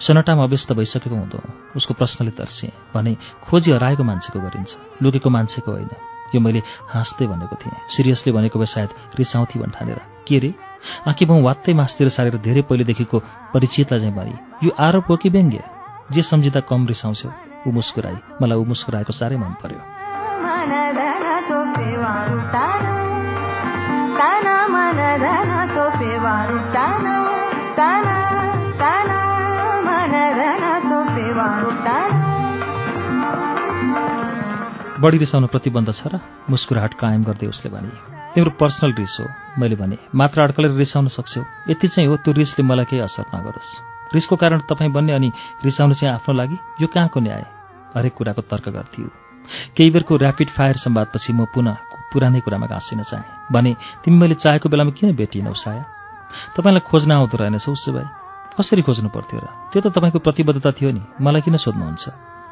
सन्नाटामा 0.00 0.42
अव्यस्त 0.42 0.72
भइसकेको 0.72 1.16
हुँदो 1.16 1.38
उसको 1.76 1.94
प्रश्नले 1.94 2.30
तर्सिएँ 2.30 2.72
भने 2.94 3.16
खोजी 3.48 3.70
हराएको 3.72 4.02
मान्छेको 4.04 4.38
गरिन्छ 4.40 5.02
लुकेको 5.02 5.30
मान्छेको 5.30 5.70
होइन। 5.72 5.90
यो 6.34 6.40
मैले 6.40 6.62
हाँस्दै 6.88 7.26
भनेको 7.26 7.56
थिएँ। 7.56 7.76
सिरियसली 7.88 8.32
भनेको 8.32 8.58
भए 8.58 8.66
सायद 8.66 8.90
रिसाउँथी 9.18 9.58
भन्ठानेर। 9.58 10.00
के 10.28 10.38
रे? 10.38 10.54
आँखी 11.08 11.24
भाउ 11.26 11.42
वात्तै 11.42 11.72
मासतिर 11.74 12.08
सारेर 12.08 12.36
धेरै 12.36 12.62
पहिलेदेखिको 12.62 13.18
परिचितलाई 13.54 14.00
चाहिँ 14.00 14.14
भने। 14.14 14.38
यो 14.64 14.70
आरोप 14.78 15.10
हो 15.10 15.16
कि 15.16 15.28
व्यङ्ग्य? 15.28 15.64
जे 16.12 16.22
सम्झिँदा 16.22 16.60
कम 16.60 16.86
रिसाउँछौ 16.86 17.51
ऊ 17.66 17.70
मुस्कुराई। 17.72 18.16
मलाई 18.42 18.58
ऊ 18.58 18.64
मुस्कुराएको 18.64 19.12
साह्रै 19.12 19.36
मन 19.36 19.54
पर्यो। 19.62 19.80
बढी 35.02 35.18
रिसाउनु 35.18 35.46
प्रतिबन्ध 35.46 35.92
छ 35.92 36.06
र 36.06 36.20
मुस्कुराहट 36.50 36.94
कायम 36.94 37.22
गर्दै 37.24 37.46
उसले 37.46 37.70
भने 37.70 37.90
तिम्रो 38.34 38.50
पर्सनल 38.50 38.92
रिस 38.98 39.16
हो। 39.20 39.26
मैले 39.58 39.76
भने 39.76 39.98
मात्र 40.14 40.40
अड्कलेर 40.40 40.70
रिसाउन 40.72 41.08
सक्छौ। 41.08 41.42
यति 41.68 41.88
चाहिँ 41.88 42.08
हो 42.08 42.16
त्यो 42.16 42.34
रिसले 42.34 42.62
मलाई 42.64 42.84
केही 42.84 43.02
असर 43.02 43.24
नगरोस्। 43.34 43.91
रिसको 44.14 44.36
कारण 44.36 44.60
तपाईँ 44.68 44.92
बन्ने 44.92 45.12
अनि 45.12 45.32
रिसाउनु 45.64 45.94
चाहिँ 45.94 46.14
आफ्नो 46.14 46.34
लागि 46.34 46.56
यो 46.80 46.86
कहाँको 46.86 47.20
न्याय? 47.20 47.44
हरेक 47.96 48.14
कुराको 48.14 48.42
तर्क 48.42 48.68
गर्थ्यो। 48.68 49.08
केही 49.76 49.90
बेरको 49.90 50.16
ऱ्यापिड 50.16 50.48
फायर 50.48 50.76
संवादपछि 50.76 51.32
म 51.32 51.44
पुनः 51.54 51.76
पुरानै 52.12 52.40
कुरामा 52.40 52.66
घाँसिन 52.66 53.02
चाहेँ। 53.02 53.52
भने 53.52 53.76
तिमी 54.04 54.16
मैले 54.16 54.34
चाहेको 54.34 54.68
बेलामा 54.68 54.90
किन 54.92 55.16
भेटिनौ 55.16 55.52
साया? 55.52 55.84
तपाईँलाई 56.56 56.80
खोज्न 56.84 57.12
आउँदो 57.12 57.36
रहेनछ 57.36 57.68
उसो 57.68 57.92
भए। 57.92 58.06
कसरी 58.52 58.82
खोज्नु 58.82 59.08
पर्थ्यो 59.08 59.40
र? 59.40 59.46
त्यो 59.72 59.80
त 59.80 59.86
तपाईँको 59.92 60.18
प्रतिबद्धता 60.20 60.70
थियो 60.72 60.90
नि। 60.92 61.02
मलाई 61.20 61.40
किन 61.40 61.56
सोध्नुहुन्छ 61.56 62.04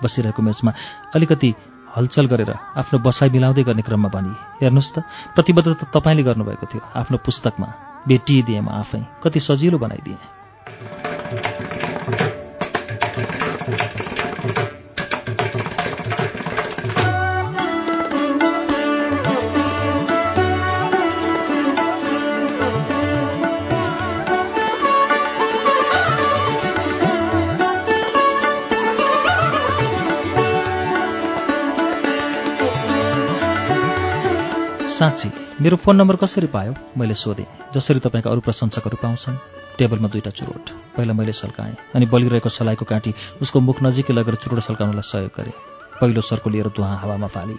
बसिरहेको 0.02 0.42
मेचमा 0.42 0.72
अलिकति 1.14 1.54
हलचल 1.96 2.26
गरेर 2.32 2.50
आफ्नो 2.80 2.98
बसाइ 3.04 3.28
मिलाउँदै 3.30 3.62
गर्ने 3.68 3.82
क्रममा 3.82 4.08
भनी 4.08 4.32
हेर्नुहोस् 4.62 4.92
त 4.94 5.04
प्रतिबद्धता 5.36 5.92
तपाईँले 5.92 6.22
गर्नुभएको 6.22 6.66
थियो 6.66 6.82
आफ्नो 6.96 7.16
पुस्तकमा। 7.20 7.68
भेटिदिएँ 8.08 8.60
म 8.60 8.68
आफै। 8.72 9.00
कति 9.22 9.40
सजिलो 9.40 9.78
बनाइदिएँ। 9.78 11.09
साँच्ची 35.00 35.28
मेरो 35.60 35.76
फोन 35.76 35.96
नम्बर 35.96 36.16
कसरी 36.16 36.46
पायो? 36.46 36.72
मैले 36.98 37.14
सोधेँ 37.14 37.46
जसरी 37.74 38.00
तपाईँका 38.04 38.30
अरू 38.30 38.40
प्रशंसकहरू 38.40 38.96
पाउँछन्। 39.00 39.36
टेबलमा 39.78 40.08
दुईवटा 40.08 40.30
चुरोट 40.30 40.70
पहिला 40.96 41.12
मैले 41.16 41.32
सल्काएँ 41.32 41.76
अनि 41.96 42.06
बलिरहेको 42.06 42.48
सलाइको 42.48 42.84
काँटी 42.84 43.14
उसको 43.40 43.60
मुख 43.60 43.80
नजिकै 43.82 44.12
लगेर 44.12 44.34
चुरोट 44.34 44.60
सल्काउनलाई 44.60 45.02
सहयोग 45.02 45.32
गरेँ। 45.36 45.56
पहिलो 46.00 46.20
सर्को 46.20 46.50
लिएर 46.50 46.68
धुवा 46.76 46.88
हावामा 47.00 47.26
फालेँ। 47.26 47.56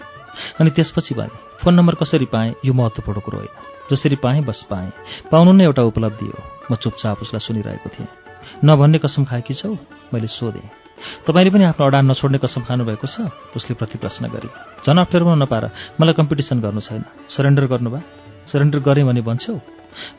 अनि 0.61 0.69
त्यसपछि 0.69 1.15
भने 1.15 1.33
फोन 1.57 1.73
नम्बर 1.73 1.95
कसरी 1.95 2.25
पाएँ? 2.25 2.53
यो 2.65 2.73
महत्त्वपूर्ण 2.73 3.19
कुरो 3.19 3.37
होइन। 3.37 3.53
जसरी 3.91 4.15
पाएँ 4.15 4.41
बस 4.45 4.61
पाएँ। 4.69 4.91
पाउनु 5.31 5.51
नै 5.51 5.63
एउटा 5.63 5.81
उपलब्धि 5.81 6.25
हो। 6.25 6.39
म 6.71 6.75
चुपचाप 6.75 7.21
उसलाई 7.21 7.39
सुनिरहेको 7.39 7.89
थिएँ। 7.89 8.07
नभन्ने 8.65 8.97
कसम 8.97 9.25
खाएकी 9.25 9.53
छौ? 9.53 9.73
मैले 10.13 10.27
सोधेँ। 10.27 10.80
तपाईँले 11.25 11.51
पनि 11.51 11.63
आफ्नो 11.65 11.85
अडान 11.85 12.05
नछोड्ने 12.11 12.37
कसम 12.37 12.61
खानुभएको 12.63 13.07
छ? 13.07 13.29
उसले 13.55 13.73
प्रति 13.75 13.97
प्रश्न 13.97 14.27
गरे 14.27 14.49
झन् 14.81 14.99
अप्ठ्यारोमा 14.99 15.35
नपार 15.35 15.63
मलाई 15.99 16.13
कम्पिटिसन 16.13 16.61
गर्नु 16.61 16.81
छैन। 16.81 17.03
सरेन्डर 17.29 17.65
गर्नुभयो। 17.67 18.01
सरेन्डर 18.47 18.79
गरेँ 18.79 19.05
भने 19.05 19.21
भन्छौ। 19.21 19.53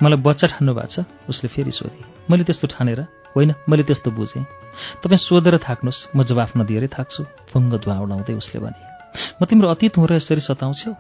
मलाई 0.03 0.19
बच्चा 0.19 0.47
ठान्नु 0.53 0.73
भएको 0.75 0.87
छ। 0.87 1.05
उसले 1.29 1.49
फेरि 1.49 1.73
सोधे। 1.73 2.05
मैले 2.31 2.45
त्यस्तो 2.45 2.67
ठानेर 2.69 3.01
होइन 3.35 3.55
मैले 3.69 3.83
त्यस्तो 3.83 4.11
बुझेँ। 4.11 4.45
तपाईँ 5.01 5.19
सोधेर 5.19 5.57
थाक्नुहोस्। 5.59 6.17
म 6.17 6.23
जवाफ 6.23 6.57
नदिएरै 6.57 6.89
थाक्छु। 6.89 7.23
फुङ्ग 7.49 7.73
धुवा 7.79 7.97
उडाउँदै 8.01 8.35
उसले 8.35 8.61
भने 8.61 8.81
म 9.41 9.45
तिम्रो 9.45 9.69
अतीत 9.69 9.97
हुँ 9.97 10.07
र 10.07 10.17
यसरी 10.17 10.41
सताउँछौ? 10.41 10.93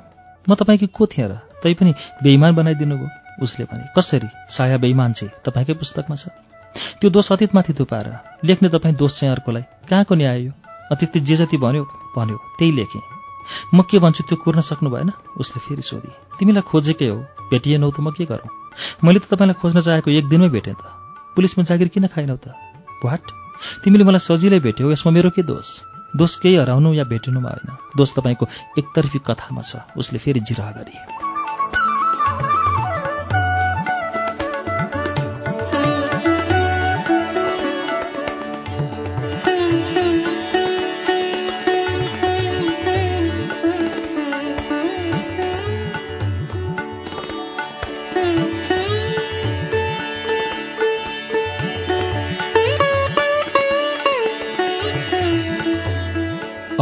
म 0.47 0.55
तपाईँकी 0.55 0.87
को 0.89 1.07
थिएँ 1.07 1.29
र? 1.29 1.33
तै 1.63 1.75
पनि 1.75 1.93
बेइमान 2.23 2.55
बनाइदिनु 2.55 2.97
भयो? 2.97 3.09
उसले 3.41 3.65
भने 3.65 3.85
कसरी? 3.97 4.29
साया 4.49 4.77
बेइमान 4.77 5.13
चाहिँ 5.13 5.33
तपाईँकै 5.45 5.75
पुस्तकमा 5.75 6.17
छ। 6.17 6.29
त्यो 7.01 7.11
दोष 7.11 7.33
अतीतमाथि 7.33 7.73
थुपाएर 7.73 8.09
लेख्ने 8.45 8.69
तपाईँ 8.69 8.95
दोष 8.95 9.21
चाहिँ 9.21 9.35
अर्कोलाई। 9.35 9.63
कहाँको 9.89 10.15
न्याय 10.15 10.41
यो 10.43 10.53
अतीतले 10.93 11.21
जे 11.21 11.37
जति 11.37 11.57
भन्यो 11.57 11.85
भन्यो। 12.17 12.37
त्यही 12.59 12.73
लेखेँ। 12.73 13.03
म 13.75 13.83
के 13.83 13.99
भन्छु 13.99 14.23
त्यो 14.29 14.37
कुर्न 14.37 14.61
सक्नु 14.61 14.91
भएन? 14.91 15.11
उसले 15.37 15.61
फेरि 15.61 15.83
सोधे। 15.83 16.39
तिमीलाई 16.39 16.63
खोजेकै 16.63 17.09
हो। 17.09 17.19
भेटिएनौ 17.51 17.91
त 17.91 18.01
म 18.01 18.11
के 18.11 18.25
गरौँ? 18.25 18.49
मैले 19.05 19.19
त 19.19 19.27
तपाईँलाई 19.33 19.61
खोज्न 19.61 19.81
चाहेको 19.81 20.11
एक 20.11 20.29
दिनमै 20.29 20.49
भेटेँ 20.49 20.75
त। 20.75 20.83
पुलिसमा 21.37 21.65
जागिर 21.65 21.89
किन 21.89 22.07
खाएनौ 22.07 22.37
त? 22.37 22.55
वाट 23.05 23.25
तिमीले 23.85 24.05
मलाई 24.05 24.23
सजिलै 24.23 24.61
भेट्यौ 24.61 24.93
यसमा 24.93 25.13
मेरो 25.13 25.31
के 25.31 25.43
दोष? 25.43 25.69
दोष 26.17 26.37
केही 26.37 26.57
हराउनु 26.57 26.93
या 26.95 27.05
भेटिनुमा 27.05 27.49
होइन। 27.49 27.77
दोष 27.97 28.13
तपाईँको 28.15 28.47
एकतर्फी 28.79 29.19
कथामा 29.27 29.63
छ। 29.63 29.77
उसले 29.97 30.19
फेरि 30.19 30.41
जिरह 30.41 30.71
गरे। 30.71 31.32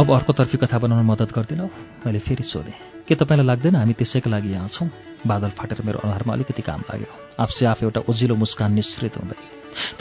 अब 0.01 0.11
अर्कोतर्फी 0.11 0.57
कथा 0.57 0.77
बनाउन 0.81 1.05
मद्दत 1.05 1.31
गरिदिनौ। 1.31 1.65
मैले 2.05 2.19
फेरि 2.19 2.43
सोधेँ 2.43 2.73
के 3.05 3.15
तपाईँलाई 3.15 3.45
लाग्दैन 3.45 3.75
हामी 3.75 3.93
त्यसैका 3.93 4.29
लागि 4.33 4.49
यहाँ 4.49 4.67
छौँ? 4.67 4.89
बादल 5.27 5.49
फाटेर 5.53 5.81
मेरो 5.85 5.99
अनुहारमा 6.01 6.33
अलिकति 6.33 6.61
काम 6.61 6.81
लाग्यो। 6.89 7.09
आफसे 7.37 7.65
आफ 7.65 7.83
एउटा 7.83 8.01
उजिलो 8.09 8.35
मुस्कान 8.35 8.73
निश्रित 8.73 9.17
हुँदै। 9.17 9.37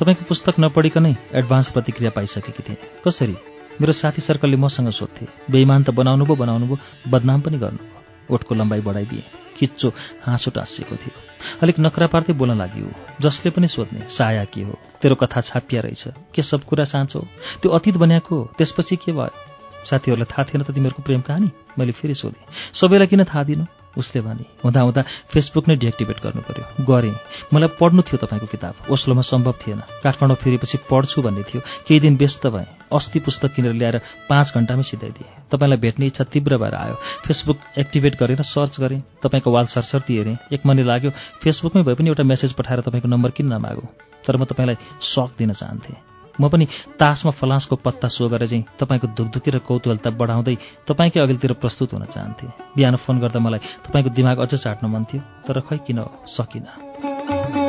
तपाईँको 0.01 0.25
पुस्तक 0.25 0.55
नपढिकनै 0.61 1.13
एडभान्स 1.37 1.69
प्रतिक्रिया 1.69 2.11
पाइसकेकी 2.17 2.63
थिएँ। 2.65 2.77
कसरी? 3.05 3.37
मेरो 3.81 3.93
साथी 3.93 4.23
सर्कलले 4.23 4.57
मसँग 4.57 4.89
सोध्थे 4.91 5.27
बेइमान 5.53 5.85
त 5.85 5.91
बनाउनु 5.93 6.25
भयो 6.25 6.37
बनाउनु 6.37 6.67
भयो 6.67 6.79
बदनाम 7.11 7.41
पनि 7.41 7.59
गर्नुभयो 7.59 8.35
ओठको 8.35 8.55
लम्बाइ 8.55 8.81
बढाइदिएँ 8.81 9.23
खिच्चो 9.57 9.93
हाँसो 10.25 10.51
टाँसिएको 10.57 10.97
थियो। 10.97 11.13
अलिक 11.61 11.77
नखरा 11.81 12.07
पार्दै 12.09 12.33
बोल्न 12.33 12.57
लाग्यो 12.57 12.89
जसले 13.21 13.51
पनि 13.53 13.69
सोध्ने 13.69 14.09
साया 14.09 14.45
के 14.49 14.63
हो? 14.65 14.79
तेरो 15.03 15.15
कथा 15.21 15.41
छापिया 15.41 15.81
रहेछ। 15.83 16.33
के 16.35 16.43
सब 16.43 16.65
कुरा 16.65 16.85
साँचो? 16.89 17.21
त्यो 17.61 17.69
अतीत 17.69 17.97
बनाएको 18.01 18.37
हो 18.37 18.51
त्यसपछि 18.59 18.97
के 18.97 19.13
भयो? 19.13 19.50
साथीहरूलाई 19.85 20.31
थाहा 20.31 20.45
थिएन 20.45 20.63
त 20.63 20.71
तिमीहरूको 20.71 21.03
प्रेम 21.03 21.21
कहानी? 21.21 21.51
मैले 21.79 21.93
फेरि 21.93 22.15
सोधेँ। 22.15 22.47
सबैलाई 22.73 23.07
किन 23.07 23.25
थाहा 23.25 23.45
दिनु? 23.45 23.65
उसले 23.99 24.21
भने 24.23 24.45
हुँदा 24.65 24.81
हुँदा 24.81 25.03
फेसबुक 25.33 25.69
नै 25.69 25.77
डिएक्टिभेट 25.77 26.19
गर्नु 26.23 26.43
पर्यो 26.47 26.85
गरेँ। 26.87 27.15
मलाई 27.55 27.69
पढ्नु 27.75 28.03
थियो 28.03 28.19
तपाईँको 28.23 28.47
किताब। 28.47 28.75
ओस्लोमा 28.91 29.23
सम्भव 29.23 29.55
थिएन। 29.63 29.83
काठमाडौँ 30.03 30.37
फेरिपछि 30.37 30.79
पढ्छु 30.91 31.23
भन्ने 31.23 31.43
थियो। 31.43 31.61
केही 31.87 32.01
दिन 32.01 32.17
व्यस्त 32.17 32.47
भएँ। 32.47 32.67
अस्ति 32.93 33.19
पुस्तक 33.19 33.55
किनेर 33.55 33.75
ल्याएर 33.75 33.99
पाँच 34.31 34.53
घन्टामै 34.55 34.83
सिधाइदिएँ। 34.83 35.51
तपाईँलाई 35.51 35.79
भेट्ने 35.79 36.07
इच्छा 36.07 36.25
तीव्र 36.25 36.59
भएर 36.59 36.75
आयो। 36.75 36.95
फेसबुक 37.27 37.59
एक्टिभेट 37.79 38.15
गरेर 38.15 38.43
सर्च 38.43 38.81
गरेँ। 38.81 39.03
तपाईँको 39.23 39.51
वाल 39.51 39.67
सरसर्ती 39.67 40.17
हेरेँ। 40.17 40.37
एक 40.53 40.67
मनी 40.67 40.83
लाग्यो। 40.83 41.11
फेसबुकमै 41.43 41.83
भए 41.83 41.95
पनि 41.95 42.09
एउटा 42.09 42.23
मेसेज 42.23 42.53
पठाएर 42.53 42.81
तपाईँको 42.87 43.09
नम्बर 43.09 43.31
किन 43.31 43.47
नमागौँ 43.47 43.89
तर 44.27 44.37
म 44.37 44.45
तपाईँलाई 44.45 44.79
सक 45.03 45.35
दिन 45.39 45.53
चाहन्थेँ। 45.53 46.10
म 46.41 46.49
पनि 46.49 46.67
तासमा 46.99 47.33
फलासको 47.33 47.77
पत्ता 47.77 48.09
सो 48.09 48.29
गरे 48.29 48.47
चाहिँ 48.49 48.65
तपाईँको 48.81 49.07
धुकधुकी 49.13 49.51
र 49.51 49.59
कौतूहलता 49.61 50.11
बढाउँदै 50.11 50.57
तपाईँकै 50.89 51.21
अघिल्तिर 51.21 51.53
प्रस्तुत 51.61 51.93
हुन 51.93 52.05
चाहन्थेँ। 52.09 52.51
बिहान 52.77 52.97
फोन 52.97 53.21
गर्दा 53.21 53.41
मलाई 53.41 53.61
तपाईँको 53.85 54.11
दिमाग 54.11 54.39
अझ 54.41 54.55
चाट्न 54.57 54.87
मन 54.89 55.05
थियो 55.05 55.23
तर 55.45 55.61
खै 55.61 55.79
किन 55.85 56.01
सकिनँ? 56.27 57.60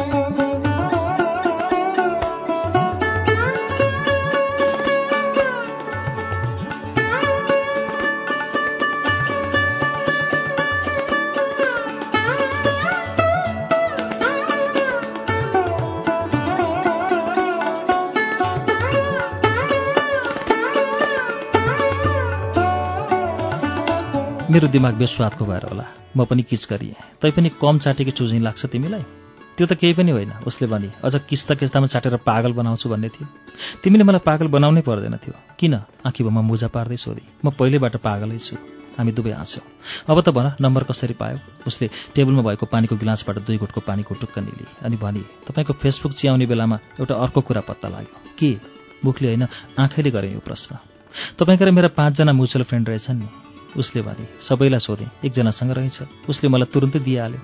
मेरो 24.52 24.68
दिमाग 24.68 24.94
बेस्वादको 24.94 25.46
भएर 25.46 25.64
होला। 25.64 25.86
म 26.18 26.26
पनि 26.26 26.44
किच 26.44 26.68
गरिएँ। 26.70 26.96
तैपनि 27.22 27.50
कम 27.62 27.80
चाटेको 27.80 28.12
चुझै 28.12 28.40
लाग्छ 28.40 28.66
तिमीलाई? 28.66 29.04
त्यो 29.56 29.68
त 29.68 29.74
केही 29.74 29.94
पनि 29.94 30.12
होइन 30.12 30.32
उसले 30.44 30.68
भने 30.68 30.92
अझ 31.04 31.16
किस्ता 31.30 31.56
किस्तामा 31.56 31.88
चाटेर 31.88 32.16
पागल 32.28 32.52
बनाउँछु 32.52 32.90
भन्ने 32.90 33.10
थियो। 33.10 33.28
तिमीले 33.84 34.04
मलाई 34.04 34.20
पागल 34.20 34.48
बनाउनै 34.48 34.82
पर्दैन 34.82 35.16
थियो। 35.24 35.36
किन? 35.56 35.74
आँखीभमा 36.04 36.42
मुजा 36.42 36.68
पार्दै 36.68 36.98
सोधे। 36.98 37.24
म 37.46 37.56
पहिल्यैबाट 37.56 37.96
पागलै 37.96 38.40
छु। 38.40 38.56
हामी 39.00 39.12
दुवै 39.12 39.32
हाँस्यौँ। 39.32 39.64
अब 40.12 40.20
त 40.20 40.30
भन 40.36 40.52
नम्बर 40.60 40.84
कसरी 40.84 41.14
पायो? 41.14 41.40
उसले 41.68 41.88
टेबलमा 42.16 42.42
भएको 42.42 42.66
पानीको 42.66 42.96
गिलासबाट 42.96 43.40
दुई 43.48 43.58
घुटको 43.58 43.82
पानीको 43.88 44.16
टुक्क 44.20 44.40
निली 44.40 44.68
अनि 44.84 44.98
भने 44.98 45.24
तपाईँको 45.48 45.74
फेसबुक 45.80 46.12
चियाउने 46.12 46.46
बेलामा 46.46 46.80
एउटा 47.00 47.16
अर्को 47.16 47.42
कुरा 47.42 47.62
पत्ता 47.62 47.88
लाग्यो। 47.88 48.20
के? 48.36 48.52
मुखले 49.06 49.28
होइन 49.28 49.48
आँखैले 49.80 50.12
गरेँ 50.12 50.34
यो 50.34 50.40
प्रश्न। 50.44 50.76
तपाईँका 51.40 51.66
र 51.66 51.72
मेरा 51.72 51.88
पाँचजना 51.88 52.32
म्युचुअल 52.34 52.64
फ्रेन्ड 52.64 52.90
रहेछन् 52.90 53.20
नि। 53.20 53.51
उसले 53.78 54.02
भने 54.02 54.26
सबैलाई 54.42 54.80
सोधेँ 54.80 55.10
एकजनासँग 55.26 55.72
रहेछ। 55.72 56.28
उसले 56.30 56.50
मलाई 56.50 56.72
तुरुन्तै 56.74 57.00
दिइहाल्यो। 57.00 57.40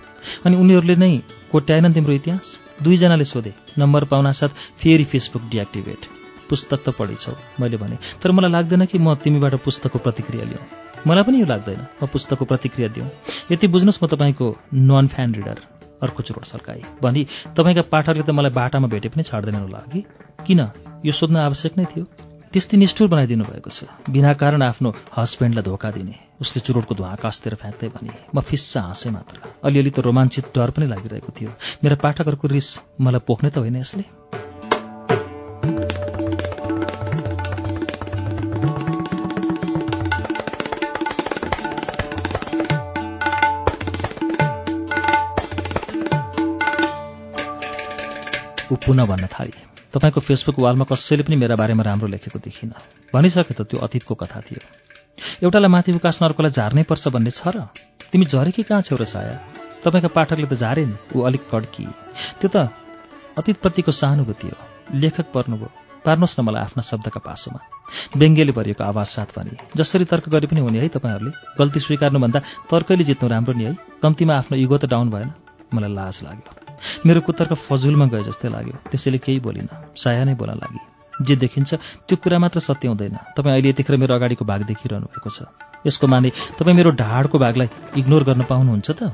अनि 0.45 0.55
उनीहरूले 0.57 0.95
नै 0.95 1.11
कोट्याएनन् 1.51 1.93
तिम्रो 1.93 2.13
इतिहास? 2.13 2.47
दुईजनाले 2.83 3.25
सोधे 3.25 3.53
नम्बर 3.77 4.03
पाउनासाथ 4.11 4.51
फेरि 4.77 5.03
फेसबुक 5.03 5.43
डिएक्टिभेट। 5.49 6.01
पुस्तक 6.49 6.79
त 6.85 6.89
पढेछौ 6.99 7.33
मैले 7.59 7.77
भने 7.77 7.97
तर 8.21 8.31
मलाई 8.31 8.51
लाग्दैन 8.51 8.85
कि 8.85 8.97
म 8.97 9.15
तिमीबाट 9.15 9.55
पुस्तकको 9.63 9.99
प्रतिक्रिया 9.99 10.45
लिउँ। 10.45 10.63
मलाई 11.07 11.23
पनि 11.23 11.39
यो 11.41 11.45
लाग्दैन। 11.45 11.81
म 12.03 12.07
पुस्तकको 12.07 12.45
प्रतिक्रिया 12.45 12.87
दिउँ। 12.89 13.09
यति 13.51 13.67
बुझ्नुहोस् 13.67 14.03
म 14.03 14.07
तपाईँको 14.07 14.47
नन 14.73 15.07
फ्यान 15.07 15.33
रिडर 15.35 15.57
अर्को 16.03 16.23
चुरोट 16.23 16.45
सल्काई 16.45 16.81
भनी 17.01 17.27
तपाईँका 17.57 17.81
पाठकले 17.89 18.23
त 18.23 18.29
मलाई 18.29 18.51
बाटामा 18.51 18.87
भेटे 18.87 19.09
पनि 19.09 19.23
छाड्दैनन् 19.23 19.63
होला 19.63 19.81
कि 19.91 20.03
किन? 20.45 20.59
यो 21.05 21.11
सोध्न 21.11 21.37
आवश्यक 21.37 21.77
नै 21.77 21.85
थियो। 21.85 22.26
त्यस्तै 22.57 22.77
निष्ठुर 22.77 23.07
बनाइदिनु 23.13 23.45
भएको 23.45 23.69
छ। 23.69 23.85
बिना 24.09 24.33
कारण 24.33 24.61
आफ्नो 24.65 24.89
हस्बेन्डलाई 25.13 25.61
धोका 25.61 25.89
दिने 25.93 26.41
उसले 26.41 26.59
चुरोटको 26.65 26.93
धुवा 26.97 27.09
आकाशतिर 27.13 27.53
फ्याँक्दै 27.53 27.89
भने 27.93 28.09
म 28.33 28.41
फिस्सा 28.41 28.81
हाँसेँ 28.81 29.13
मात्र। 29.13 29.61
अलिअलि 29.61 29.91
त 29.93 30.01
रोमाञ्चित 30.01 30.49
डर 30.57 30.69
पनि 30.73 30.89
लागिरहेको 30.89 31.31
थियो। 31.37 31.51
मेरा 31.85 31.95
पाठकहरूको 32.01 32.47
रिस 32.49 32.97
मलाई 32.97 33.21
पोख्ने 33.21 33.49
त 33.53 33.61
होइन 33.61 33.77
यसले? 33.77 34.03
ऊ 48.71 48.75
पुनः 48.75 49.05
भन्न 49.05 49.27
थाले। 49.27 49.59
तपाईँको 49.93 50.19
फेसबुक 50.19 50.59
वालमा 50.59 50.85
कसैले 50.85 51.23
पनि 51.23 51.35
मेरा 51.35 51.55
बारेमा 51.55 51.83
राम्रो 51.83 52.07
लेखेको 52.07 52.39
देखिनँ। 52.39 52.73
भनिसके 53.13 53.53
त 53.53 53.61
त्यो 53.61 53.79
अतीतको 53.79 54.15
कथा 54.15 54.41
थियो। 54.41 54.61
एउटालाई 55.43 55.69
माथि 55.71 55.91
उकास्न 55.91 56.25
अर्कोलाई 56.25 56.51
झार्नै 56.51 56.83
पर्छ 56.83 57.07
भन्ने 57.07 57.31
छ 57.31 57.47
र? 57.47 57.67
तिमी 58.11 58.25
झरेकी 58.25 58.63
कहाँ 58.63 58.81
छेउ 58.81 58.97
र 58.97 59.05
साया? 59.05 59.39
तपाईँका 59.83 60.07
पाठकले 60.07 60.47
त 60.47 60.53
झारे 60.53 60.85
नि 60.85 60.95
ऊ 61.15 61.21
अलिक 61.21 61.43
कड्की। 61.51 61.85
त्यो 62.41 62.49
त 62.53 62.69
अतीतप्रतिको 63.37 63.91
सहानुभूति 63.91 64.47
हो। 64.47 64.57
लेखक 64.93 65.31
पर्नुभयो। 65.33 65.69
पार्नुहोस् 66.05 66.39
न 66.39 66.43
मलाई 66.43 66.61
आफ्ना 66.61 66.81
शब्दका 66.83 67.19
पासोमा। 67.19 67.59
व्यङ्ग्यले 68.17 68.51
भरिएको 68.51 68.83
आवाज 68.83 69.07
साथ 69.07 69.29
भने 69.37 69.57
जसरी 69.75 70.05
तर्क 70.05 70.29
गरे 70.29 70.47
पनि 70.47 70.59
हुने 70.59 70.79
है 70.79 70.87
तपाईँहरूले? 70.87 71.31
गल्ती 71.57 71.79
स्वीकार्नुभन्दा 71.79 72.39
तर्कैले 72.71 73.03
जित्नु 73.03 73.29
राम्रो 73.29 73.53
नि 73.53 73.63
है? 73.63 73.73
कम्तीमा 74.03 74.33
आफ्नो 74.37 74.57
इगो 74.57 74.77
त 74.77 74.85
डाउन 74.85 75.09
भएन। 75.09 75.46
मलाई 75.73 75.93
लाज 75.93 76.19
लाग्यो 76.23 76.51
मेरो 77.05 77.21
कुतर्क 77.21 77.53
फजुलमा 77.67 78.05
गए 78.13 78.23
जस्तै 78.23 78.49
लाग्यो। 78.49 78.75
त्यसैले 78.91 79.17
केही 79.17 79.39
बोलिनँ। 79.39 79.97
साया 79.97 80.23
नै 80.23 80.35
बोल्न 80.35 80.55
लागि। 80.63 80.79
जे 81.25 81.35
देखिन्छ 81.35 81.73
त्यो 82.07 82.15
कुरा 82.21 82.37
मात्र 82.39 82.59
सत्य 82.59 82.87
हुँदैन। 82.87 83.17
तपाईँ 83.35 83.53
अहिले 83.53 83.69
यतिखेर 83.69 83.97
मेरो 83.97 84.13
अगाडिको 84.15 84.45
भाग 84.45 84.61
देखिरहनु 84.69 85.07
भएको 85.09 85.29
छ। 85.29 85.49
यसको 85.85 86.07
माने 86.07 86.29
तपाईँ 86.59 86.75
मेरो 86.77 86.91
ढाडको 86.93 87.37
भागलाई 87.37 87.69
इग्नोर 87.97 88.23
गर्न 88.23 88.41
पाउनुहुन्छ 88.45 88.89
त? 88.91 89.11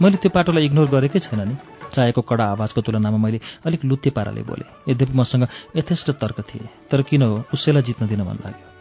मैले 0.00 0.16
त्यो 0.16 0.30
पाटोलाई 0.32 0.64
इग्नोर 0.64 0.88
गरेकै 0.88 1.20
छैन 1.20 1.40
नि। 1.48 1.54
चाहेको 1.94 2.20
कडा 2.26 2.44
आवाजको 2.58 2.80
तुलनामा 2.80 3.18
मैले 3.20 3.38
अलिक 3.62 3.84
लुत्ते 3.84 4.10
पाराले 4.10 4.42
बोलेँ। 4.42 4.66
यद्यपि 4.88 5.14
मसँग 5.14 5.46
यथेष्ट 5.76 6.10
तर्क 6.18 6.40
थिए 6.48 6.68
तर 6.90 7.02
किन 7.06 7.22
हो? 7.22 7.44
उसैलाई 7.54 7.82
जित्न 7.82 8.08
दिन 8.08 8.22
मन 8.26 8.38
लाग्यो। 8.42 8.73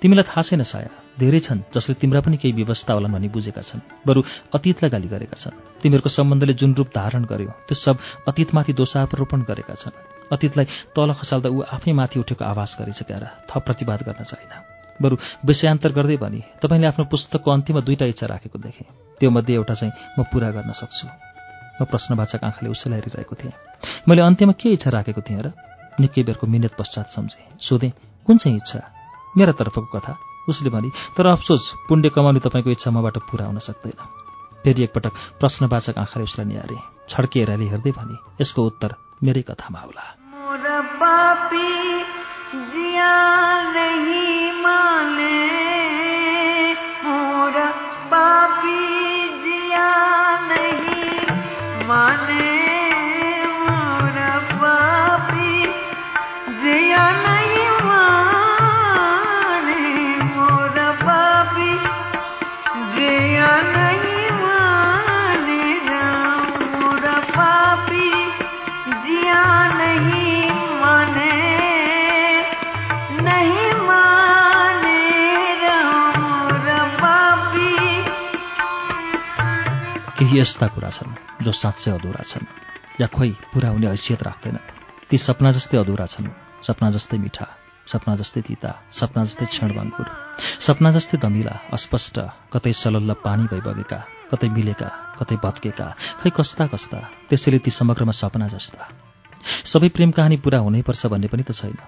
तिमीलाई 0.00 0.24
थाहा 0.24 0.42
छैन 0.42 0.62
साया। 0.62 0.90
धेरै 1.18 1.40
छन् 1.40 1.60
जसले 1.74 1.94
तिम्रा 2.00 2.20
पनि 2.20 2.36
केही 2.36 2.54
व्यवस्था 2.56 2.92
होलान् 2.94 3.12
भनी 3.12 3.28
बुझेका 3.28 3.62
छन्। 3.62 3.80
बरु 4.06 4.20
अतीतलाई 4.54 4.90
गाली 4.90 5.08
गरेका 5.08 5.36
छन्। 5.36 5.82
तिमीहरूको 5.82 6.10
सम्बन्धले 6.10 6.54
जुन 6.54 6.74
रूप 6.74 6.88
धारण 6.94 7.24
गर्यो 7.24 7.50
त्यो 7.68 7.76
सब 7.76 7.96
अतीतमाथि 8.28 8.72
दोषारोपण 8.72 9.40
गरेका 9.44 9.74
छन्। 9.74 9.94
अतीतलाई 10.32 10.66
तल 10.94 11.10
खसाल्दा 11.12 11.48
ऊ 11.50 11.58
आफै 11.68 11.92
माथि 11.92 12.16
उठेको 12.22 12.44
आवाज 12.44 12.70
गरेछ 12.80 13.00
थप 13.50 13.62
प्रतिवाद 13.66 14.00
गर्न 14.08 14.22
छैन 14.24 14.52
बरु 15.00 15.16
विषयान्तर 15.44 15.92
गर्दै 15.92 16.16
भने 16.22 16.40
तपाईँले 16.62 16.86
आफ्नो 16.86 17.04
पुस्तकको 17.10 17.50
अन्तिममा 17.50 17.80
दुईटा 17.82 18.06
इच्छा 18.12 18.26
राखेको 18.26 18.58
देखेँ। 18.58 18.86
त्यो 19.20 19.30
मध्ये 19.30 19.54
एउटा 19.56 19.74
चाहिँ 19.74 19.92
म 20.18 20.22
पुरा 20.28 20.50
गर्न 20.52 20.72
सक्छु। 20.72 21.06
म 21.80 21.84
प्रश्नवाचक 21.88 22.44
आँखाले 22.44 22.68
उसैलाई 22.70 22.98
हेरिरहेको 23.00 23.34
थिएँ। 23.34 23.52
मैले 24.08 24.22
अन्त्यमा 24.22 24.52
के 24.60 24.68
इच्छा 24.76 24.90
राखेको 24.92 25.20
थिएँ 25.20 25.40
र? 25.40 25.52
निकै 26.00 26.22
बेरको 26.22 26.46
मिहिनेत 26.46 26.76
पश्चात 26.76 27.08
सम्झेँ। 27.10 27.58
सोधेँ 27.58 27.92
कुन 28.28 28.36
चाहिँ 28.36 28.56
इच्छा? 28.56 28.80
मेरा 29.36 29.52
तर्फको 29.52 29.80
कथा 29.80 30.18
उसले 30.48 30.70
भने 30.70 30.90
तर 31.16 31.26
अफसोस 31.26 31.74
पुण्य 31.88 32.08
कमाउने 32.08 32.40
तपाईँको 32.40 32.70
इच्छा 32.70 32.90
मबाट 32.90 33.18
पुरा 33.18 33.46
हुन 33.46 33.58
सक्दैन 33.58 34.04
फेरि 34.64 34.82
एकपटक 34.82 35.12
प्रश्नवाचक 35.40 35.98
आँखाले 35.98 36.24
उसलाई 36.24 36.46
निहारे। 36.46 36.78
छड्के 37.08 37.40
हेराले 37.40 37.64
हेर्दै 37.64 37.90
भने 37.90 38.16
यसको 38.40 38.66
उत्तर 38.66 38.94
मेरै 39.22 39.42
कथामा 39.42 39.80
होला। 39.80 40.16
माने। 51.88 52.19
केही 80.30 80.40
यस्ता 80.40 80.66
कुरा 80.74 80.90
छन् 80.94 81.42
जो 81.42 81.50
साँच्चै 81.52 81.90
अधुरा 81.90 82.22
छन् 82.22 82.46
या 83.02 83.06
खोइ 83.10 83.30
पुरा 83.50 83.68
हुने 83.74 83.86
हैसियत 83.90 84.22
राख्दैन 84.22 84.58
ती 85.10 85.18
सपना 85.18 85.50
जस्तै 85.58 85.78
अधुरा 85.82 86.06
छन् 86.06 86.30
सपना 86.62 86.88
जस्तै 86.94 87.18
मिठा 87.18 87.46
सपना 87.90 88.14
जस्तै 88.20 88.40
तिता 88.46 88.70
सपना 88.94 89.24
जस्तै 89.26 89.46
क्षणभङ्गुर 89.50 90.08
सपना 90.66 90.90
जस्तै 90.94 91.18
दमिला 91.18 91.54
अस्पष्ट 91.74 92.16
कतै 92.54 92.72
सलल्ल 92.82 93.10
पानी 93.26 93.44
भई 93.50 93.60
बगेका 93.66 93.98
कतै 94.30 94.48
मिलेका 94.54 94.88
कतै 95.18 95.36
भत्केका 95.42 95.86
खै 96.22 96.30
कस्ता 96.38 96.64
कस्ता 96.72 96.98
त्यसैले 97.28 97.58
ती 97.66 97.70
समग्रमा 97.80 98.14
सपना 98.22 98.46
जस्ता। 98.54 98.82
सबै 99.72 99.88
प्रेम 99.96 100.10
कहानी 100.14 100.36
पुरा 100.44 100.58
हुनैपर्छ 100.62 101.02
भन्ने 101.12 101.28
पनि 101.32 101.42
त 101.42 101.50
छैन। 101.58 101.78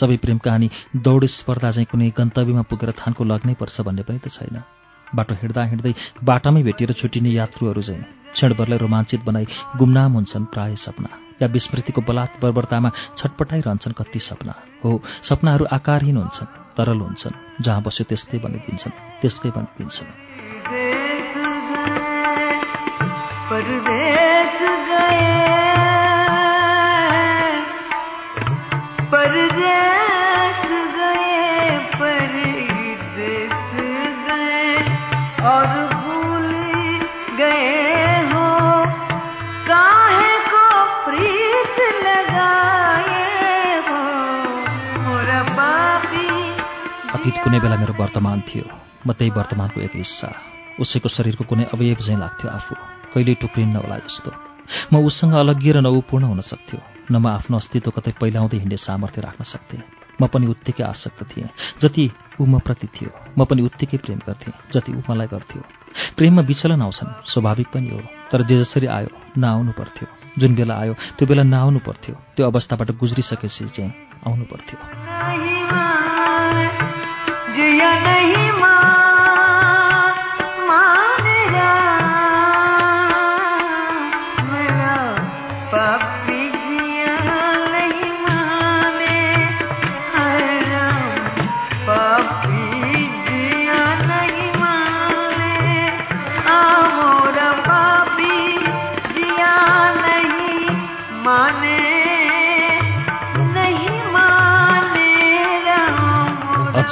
सबै 0.00 0.16
प्रेम 0.24 0.38
कहानी 0.42 0.68
दौड 1.06 1.22
स्पर्धा 1.38 1.70
चाहिँ 1.70 1.90
कुनै 1.90 2.10
गन्तव्यमा 2.18 2.62
पुगेर 2.70 2.90
थानको 3.00 3.22
लग्नै 3.30 3.54
पर्छ 3.62 3.76
भन्ने 3.86 4.02
पनि 4.08 4.18
त 4.18 4.26
छैन। 4.34 4.81
बाटो 5.14 5.34
हिँड्दा 5.34 5.62
हिँड्दै 5.64 5.94
बाटामै 6.24 6.62
भेटिएर 6.62 6.92
छुटिने 6.92 7.30
यात्रुहरू 7.30 7.82
चाहिँ 7.82 8.02
क्षणभरलाई 8.32 8.78
रोमाञ्चित 8.78 9.20
बनाई 9.24 9.46
गुमनाम 9.76 10.12
हुन्छन् 10.12 10.44
प्राय 10.44 10.76
सपना। 10.76 11.10
या 11.42 11.48
विस्मृतिको 11.48 12.00
बलात् 12.00 12.40
बर्बरतामा 12.42 12.90
छटपटाइरहन्छन् 13.16 13.92
कति 13.92 14.18
सपना। 14.18 14.54
हो 14.84 14.90
सपनाहरू 15.22 15.64
आकारहीन 15.72 16.16
हुन्छन् 16.16 16.54
तरल 16.76 17.00
हुन्छन् 17.00 17.62
जहाँ 17.62 17.82
बस्यो 17.82 18.04
त्यस्तै 18.08 18.38
बनिदिन्छन् 18.38 18.98
त्यसकै 19.20 19.50
बनिदिन्छन् 19.50 20.10
कुनै 47.42 47.58
बेला 47.58 47.76
मेरो 47.76 47.94
वर्तमान 47.98 48.38
थियो 48.48 48.64
म 49.06 49.08
त्यही 49.18 49.30
वर्तमानको 49.34 49.78
एक 49.82 49.94
हिस्सा। 49.98 50.28
उसैको 50.78 51.08
शरीरको 51.10 51.44
कुनै 51.50 51.64
अवयव 51.74 51.98
चाहिँ 52.06 52.18
लाग्थ्यो 52.22 52.48
आफू 52.54 52.74
कहिल्यै 53.12 53.36
टुक्रिन्न 53.42 53.76
होला 53.82 53.96
जस्तो। 54.06 54.30
म 54.92 55.02
उसँग 55.02 55.34
अलग्गिएर 55.42 55.76
न 55.82 55.90
ऊ 55.90 56.00
पूर्ण 56.06 56.24
हुन 56.30 56.40
सक्थ्यो 56.46 56.78
न 57.10 57.14
म 57.18 57.26
आफ्नो 57.34 57.56
अस्तित्व 57.58 57.90
कतै 57.98 58.14
पहिलाउँदै 58.22 58.58
हिँड्ने 58.62 58.78
सामर्थ्य 58.78 59.20
राख्न 59.26 59.42
सक्थेँ। 59.42 59.82
म 60.22 60.26
पनि 60.30 60.46
उत्तिकै 60.54 60.84
आसक्त 60.86 61.20
थिएँ 61.34 61.50
जति 61.82 62.04
ऊ 62.38 62.46
म 62.46 62.62
प्रति 62.62 62.86
थियो। 62.94 63.10
म 63.34 63.42
पनि 63.42 63.62
उत्तिकै 63.66 63.98
प्रेम 63.98 64.20
गर्थेँ 64.22 64.54
जति 64.70 64.90
ऊ 64.94 65.02
मलाई 65.10 65.26
गर्थ्यो। 65.34 65.62
प्रेममा 66.16 66.42
विचलन 66.46 66.82
आउँछन् 66.86 67.26
स्वाभाविक 67.26 67.68
पनि 67.74 67.88
हो 67.90 68.00
तर 68.30 68.46
जे 68.46 68.58
जसरी 68.62 68.86
आयो 68.86 69.10
नआउनु 69.34 69.72
पर्थ्यो। 69.74 70.06
जुन 70.38 70.54
बेला 70.54 70.74
आयो 70.78 70.94
त्यो 71.18 71.26
बेला 71.26 71.42
नआउनु 71.42 71.80
पर्थ्यो 71.82 72.14
त्यो 72.38 72.46
अवस्थाबाट 72.46 72.90
गुज्रिसकेपछि 73.02 73.68
चाहिँ 73.76 73.92
आउनु 74.26 74.44
पर्थ्यो। 74.46 75.91
जिया 77.56 77.90
नहीं 78.04 78.51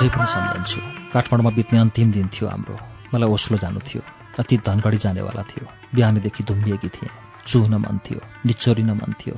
अझै 0.00 0.08
पनि 0.16 0.26
सम्झन्छु 0.32 0.80
काठमाडौँमा 1.12 1.50
बित्ने 1.60 1.78
अन्तिम 1.84 2.08
दिन 2.16 2.28
थियो 2.32 2.48
हाम्रो। 2.48 2.76
मलाई 3.12 3.28
ओस्लो 3.36 3.56
जानु 3.60 3.80
थियो। 3.84 4.00
अति 4.40 4.56
धनगढी 4.64 4.96
जानेवाला 4.96 5.42
थियो। 5.44 5.64
बिहानदेखि 5.92 6.42
धुम्बिएकी 6.48 6.88
थिएँ। 6.88 7.12
चुहन 7.44 7.74
मन 7.84 7.96
थियो। 8.00 8.20
निचोरिन 8.48 8.90
मन 8.96 9.12
थियो। 9.20 9.36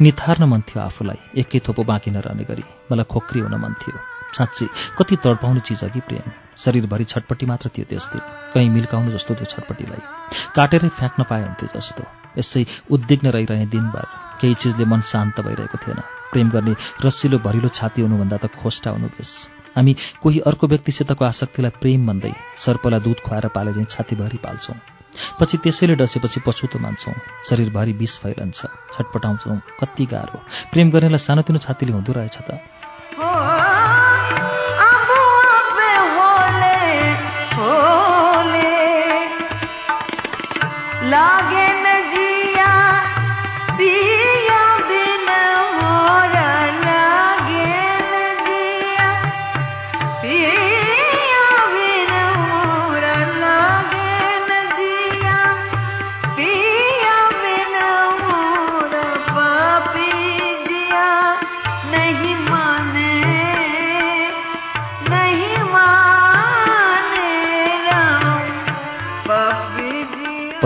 निथार्न 0.00 0.44
मन 0.46 0.60
थियो 0.62 0.78
आफूलाई। 0.78 1.18
एकै 1.42 1.58
थोपो 1.58 1.82
बाँकी 1.90 2.10
नरहने 2.14 2.44
गरी 2.46 2.64
मलाई 2.86 3.06
खोक्री 3.10 3.40
हुन 3.42 3.54
मन 3.58 3.74
थियो। 3.82 3.98
साँच्ची 4.38 4.66
कति 4.94 5.16
तडपाउने 5.26 5.60
चिज 5.66 5.82
अघि 5.84 6.00
प्रेम। 6.06 6.30
शरीरभरि 6.54 7.04
छटपट्टि 7.04 7.46
मात्र 7.50 7.66
थियो 7.74 7.86
त्यस 7.90 8.06
दिन। 8.14 8.22
कहीँ 8.54 8.70
मिल्काउनु 8.70 9.10
जस्तो 9.10 9.34
त्यो 9.34 9.50
छटपट्टिलाई 9.52 10.02
काटेरै 10.54 10.88
फ्याँक्न 10.88 11.22
पाए 11.26 11.42
हुन्थ्यो 11.42 11.68
जस्तो। 11.74 12.02
यसै 12.38 12.62
उद्विग्न 12.94 13.34
रहिरहे 13.34 13.66
दिनभर। 13.74 14.06
केही 14.38 14.54
चिजले 14.54 14.86
मन 14.86 15.00
शान्त 15.10 15.42
भइरहेको 15.42 15.78
थिएन। 15.82 16.00
प्रेम 16.30 16.48
गर्ने 16.54 16.74
रसिलो 17.02 17.38
भरिलो 17.42 17.68
छाती 17.74 18.06
हुनुभन्दा 18.06 18.36
त 18.36 18.54
खोस्टा 18.54 18.90
हुनु 18.94 19.10
बेस। 19.10 19.34
हामी 19.76 19.96
कोही 20.22 20.38
अर्को 20.40 20.66
व्यक्तिसितको 20.66 21.24
आसक्तिलाई 21.24 21.70
प्रेम 21.80 22.06
भन्दै 22.06 22.32
सर्पलाई 22.58 23.00
दुध 23.00 23.18
खुवाएर 23.20 23.46
पाले 23.54 23.72
चाहिँ 23.72 23.86
छातीभरि 23.86 24.38
पाल्छौँ। 24.44 24.76
पछि 25.40 25.56
त्यसैले 25.56 25.94
डसेपछि 25.96 26.40
पछुतो 26.46 26.78
मान्छौँ। 26.78 27.14
शरीरभरि 27.48 27.92
विष 27.92 28.18
फैलन्छ 28.20 28.60
छटपटाउँछौँ 28.94 29.60
कति 29.80 30.04
गाह्रो। 30.06 30.38
प्रेम 30.72 30.90
गर्नेलाई 30.90 31.18
सानोतिनो 31.18 31.58
छातीले 31.58 31.92
हुँदो 31.92 32.12
रहेछ 32.12 32.36
त। 32.40 33.75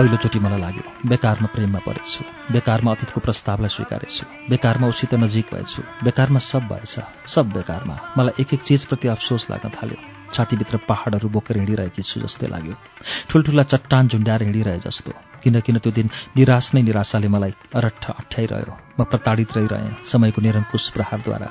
पहिलोचोटि 0.01 0.39
मलाई 0.41 0.59
लाग्यो 0.59 0.83
बेकारमा 1.09 1.47
प्रेममा 1.53 1.79
परेछु 1.85 2.23
बेकारमा 2.53 2.91
अतीतको 2.91 3.19
प्रस्तावलाई 3.21 3.69
स्वीकारेछु 3.69 4.23
बेकारमा 4.49 4.87
उसित 4.89 5.13
नजिक 5.13 5.53
भएछु 5.53 5.81
बेकारमा 6.05 6.39
सब 6.41 6.63
भएछ 6.71 6.93
सब 7.29 7.45
बेकारमा। 7.53 7.95
मलाई 8.17 8.41
एक 8.41 8.53
एक 8.53 8.61
चिजप्रति 8.65 9.07
अफसोस 9.13 9.45
लाग्न 9.51 9.69
थाल्यो। 9.77 9.97
छातीभित्र 10.33 10.77
पहाडहरू 10.89 11.29
बोकेर 11.29 11.57
हिँडिरहेकी 11.57 12.01
छु 12.01 12.17
जस्तै 12.25 12.47
लाग्यो। 12.49 12.75
ठुल्ठुला 13.29 13.63
चट्टान 13.71 14.07
झुन्ड्याएर 14.09 14.43
हिँडिरहे 14.43 14.79
जस्तो। 14.89 15.11
किन 15.43 15.59
किन 15.61 15.77
त्यो 15.77 15.91
दिन 15.93 16.09
निराश 16.37 16.73
नै 16.73 16.81
निराशाले 16.81 17.27
मलाई 17.29 17.53
अरट्ठ 17.77 18.05
अठ्याइरह्यो 18.17 18.73
म 18.97 19.05
प्रताडित 19.05 19.57
रहिरहेँ 19.57 19.95
समयको 20.11 20.41
निरङ्कुश 20.41 20.89
प्रहारद्वारा। 20.97 21.49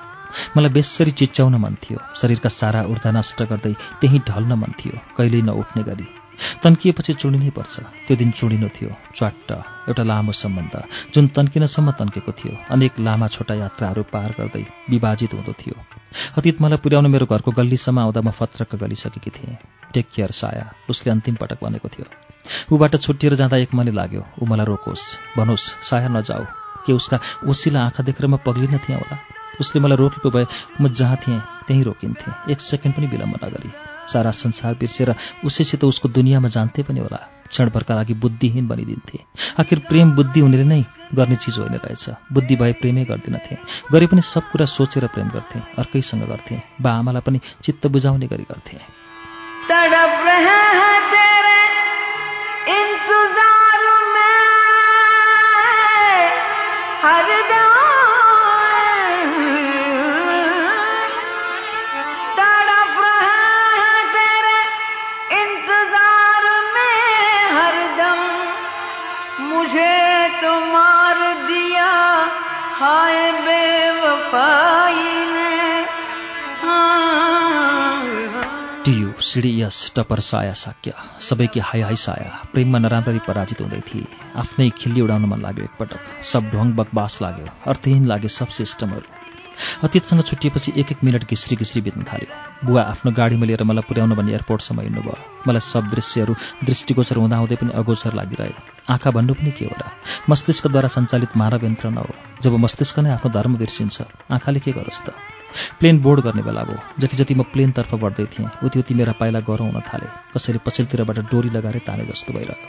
मलाई 0.56 0.72
बेसरी 0.74 1.12
चिच्याउन 1.20 1.54
मन 1.54 1.74
थियो। 1.82 1.98
शरीरका 2.18 2.50
सारा 2.60 2.80
ऊर्जा 2.90 3.10
नष्ट 3.14 3.42
गर्दै 3.50 3.74
त्यहीँ 4.00 4.26
ढल्न 4.30 4.52
मन 4.62 4.72
थियो। 4.80 4.96
कहिल्यै 5.16 5.46
नउठ्ने 5.46 5.82
गरी। 5.90 6.19
तन्किएपछि 6.62 7.12
चुडिनै 7.14 7.50
पर्छ। 7.50 7.74
त्यो 8.06 8.16
दिन 8.16 8.30
चुडिनु 8.30 8.68
थियो 8.76 8.90
च्वाट्ट 9.16 9.50
एउटा 9.88 10.02
लामो 10.02 10.32
सम्बन्ध 10.32 10.74
जुन 11.14 11.24
तन्किनसम्म 11.36 11.90
तन्केको 12.00 12.32
थियो। 12.32 12.54
अनेक 12.70 13.00
लामा 13.00 13.26
छोटा 13.28 13.54
यात्राहरू 13.54 14.02
पार 14.12 14.30
गर्दै 14.38 14.64
विभाजित 14.90 15.34
हुँदो 15.34 15.52
थियो। 15.52 15.76
अतीत 16.38 16.56
मलाई 16.62 16.78
पुर्याउन 16.84 17.06
मेरो 17.10 17.26
घरको 17.26 17.50
गल्लीसम्म 17.50 17.98
आउँदा 18.00 18.20
म 18.20 18.30
फत्रक्क 18.30 18.74
गलिसकेकी 18.76 19.30
थिएँ। 19.30 19.56
टेक 19.94 20.06
केयर 20.14 20.30
साया 20.30 20.64
उसले 20.90 21.12
अन्तिम 21.12 21.34
पटक 21.34 21.58
भनेको 21.64 21.88
थियो। 21.88 22.06
ऊबाट 22.72 22.96
छुट्टिएर 22.96 23.34
जाँदा 23.34 23.56
एक 23.56 23.74
मनै 23.74 23.92
लाग्यो 23.92 24.22
ऊ 24.40 24.46
मलाई 24.46 24.66
रोकोस्। 24.66 25.04
भनोस् 25.36 25.66
साया 25.82 26.08
नजाऊ। 26.08 26.44
के 26.86 26.92
उसका 26.92 27.20
ओसिला 27.48 27.80
आँखा 27.84 28.02
देखेर 28.02 28.26
म 28.26 28.36
पग्लिन 28.40 28.78
थिएँ 28.78 28.96
होला? 28.96 29.16
उसले 29.60 29.80
मलाई 29.80 29.96
रोकेको 29.96 30.30
भए 30.30 30.46
म 30.80 30.88
जहाँ 30.88 31.16
थिएँ 31.16 31.40
त्यहीँ 31.66 31.84
रोकिन्थेँ। 31.84 32.50
एक 32.50 32.60
सेकेन्ड 32.60 32.96
पनि 32.96 33.06
विलम्ब 33.06 33.36
नगरी। 33.44 33.89
सारा 34.08 34.30
संसार 34.30 34.74
बिर्सेर 34.74 35.14
उसैसित 35.44 35.84
उसको 35.84 36.08
दुनियाँमा 36.08 36.48
जान्थे 36.48 36.82
पनि 36.82 37.00
होला। 37.00 37.28
क्षणभरका 37.50 37.94
लागि 37.94 38.14
बुद्धिहीन 38.14 38.68
बनिदिन्थे। 38.68 39.18
आखिर 39.60 39.78
प्रेम 39.78 40.12
बुद्धि 40.12 40.40
हुनेले 40.40 40.64
नै 40.64 40.84
गर्ने 41.14 41.36
चिज 41.36 41.58
होइन 41.58 41.74
रहेछ। 41.74 42.10
बुद्धि 42.32 42.56
भए 42.56 42.72
प्रेमै 42.72 43.04
गर्दिनथे। 43.04 43.58
गरे 43.92 44.06
पनि 44.06 44.20
सब 44.20 44.50
कुरा 44.50 44.66
सोचेर 44.66 45.06
प्रेम 45.06 45.28
गर्थे 45.28 45.60
अर्कैसँग 45.78 46.22
गर्थे। 46.22 46.60
बा 46.80 46.90
आमालाई 46.90 47.22
पनि 47.26 47.40
चित्त 47.62 47.86
बुझाउने 47.86 48.26
गरी 48.26 48.42
गर्थे। 48.42 48.76
तड़प 49.68 50.20
सिडियस 79.20 79.92
टपर 79.96 80.20
साया 80.20 80.52
साक्य। 80.52 80.92
सबैकी 81.20 81.60
हाई 81.60 81.80
हाई 81.80 81.96
साया। 81.96 82.42
प्रेममा 82.52 82.78
नराम्ररी 82.78 83.18
पराजित 83.18 83.60
हुँदै 83.60 83.80
थिए। 83.80 84.06
आफ्नै 84.36 84.70
खिल्ली 84.70 85.00
उडाउन 85.00 85.24
मन 85.24 85.40
लाग्यो 85.40 85.64
एकपटक 85.64 86.24
सब 86.24 86.50
ढोङ 86.50 86.72
बकबास 86.72 87.18
लाग्यो। 87.22 87.46
अर्थहीन 87.66 88.06
लाग्यो 88.06 88.28
सब 88.28 88.48
सिस्टमहरू। 88.48 89.06
अतीतसँग 89.84 90.22
छुट्टिएपछि 90.22 90.72
एक 90.76 90.92
एक 90.92 91.04
मिनट 91.04 91.24
घिस्री 91.24 91.56
घिस्री 91.56 91.82
बित्न 91.82 92.02
थाल्यो। 92.02 92.66
बुवा 92.66 92.82
आफ्नो 92.82 93.12
गाडीमा 93.12 93.46
लिएर 93.46 93.62
मलाई 93.62 93.82
पुर्याउन 93.88 94.14
भनी 94.14 94.32
एयरपोर्टसम्म 94.32 94.80
हिँड्नुभयो। 94.80 95.16
मलाई 95.48 95.60
सब 95.60 95.90
दृश्यहरू 95.90 96.34
दृष्टिगोचर 96.64 97.16
हुँदा 97.16 97.36
हुँदै 97.36 97.56
पनि 97.56 97.72
अगोचर 97.72 98.14
लागिरह्यो। 98.14 98.79
आँखा 98.88 99.10
भन्नु 99.10 99.34
पनि 99.34 99.50
के 99.58 99.64
हो 99.64 99.74
र 99.80 99.84
मस्तिष्कद्वारा 100.30 100.88
सञ्चालित 100.88 101.36
मानव 101.36 101.64
यन्त्र 101.64 101.88
न 101.90 101.98
हो 101.98 102.14
जब 102.42 102.52
मस्तिष्क 102.64 102.98
नै 103.04 103.10
आफ्नो 103.10 103.30
धर्म 103.30 103.56
बिर्सिन्छ 103.56 104.02
आँखाले 104.30 104.60
के 104.60 104.72
गरोस् 104.72 105.04
त? 105.04 105.12
प्लेन 105.80 105.98
बोर्ड 106.00 106.20
गर्ने 106.24 106.42
बेला 106.42 106.62
भयो। 106.62 106.78
जति 107.00 107.16
जति 107.16 107.34
म 107.34 107.42
प्लेनतर्फ 107.52 107.94
बढ्दै 107.94 108.26
थिएँ 108.32 108.48
उति 108.64 108.78
उति 108.78 108.94
मेरा 108.94 109.12
पाइला 109.20 109.40
गह्रो 109.42 109.64
हुन 109.66 109.80
थाले। 109.82 110.06
कसैले 110.34 110.58
पछिल्लोतिरबाट 110.66 111.18
डोरी 111.30 111.50
लगाएर 111.50 111.78
ताने 111.86 112.04
जस्तो 112.06 112.32
भइरह्यो। 112.32 112.68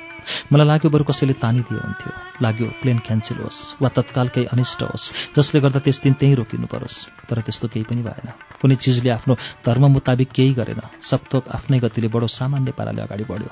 मलाई 0.54 0.68
लाग्यो 0.68 0.90
बरु 0.90 1.04
कसैले 1.06 1.34
तानिदिए 1.38 1.78
हुन्थ्यो। 1.78 2.12
लाग्यो 2.42 2.68
प्लेन 2.82 2.98
क्यान्सल 3.06 3.38
होस् 3.46 3.60
वा 3.82 3.90
तत्काल 3.90 4.28
केही 4.34 4.46
अनिष्ट 4.54 4.82
होस् 4.84 5.06
जसले 5.38 5.62
गर्दा 5.62 5.80
त्यस 5.86 6.02
दिन 6.04 6.14
त्यहीँ 6.18 6.36
रोकिनु 6.42 6.68
परोस्। 6.74 6.98
तर 7.30 7.42
त्यस्तो 7.46 7.68
केही 7.70 7.86
पनि 7.86 8.02
भएन। 8.02 8.28
कुनै 8.62 8.76
चिजले 8.82 9.10
आफ्नो 9.18 9.34
धर्म 9.66 9.86
मुताबिक 9.98 10.30
केही 10.34 10.54
गरेन। 10.58 10.82
सपथोक 11.06 11.50
आफ्नै 11.54 11.80
गतिले 11.86 12.08
बडो 12.10 12.28
सामान्य 12.28 12.72
पाराले 12.74 13.02
अगाडि 13.02 13.26
बढ्यो। 13.30 13.50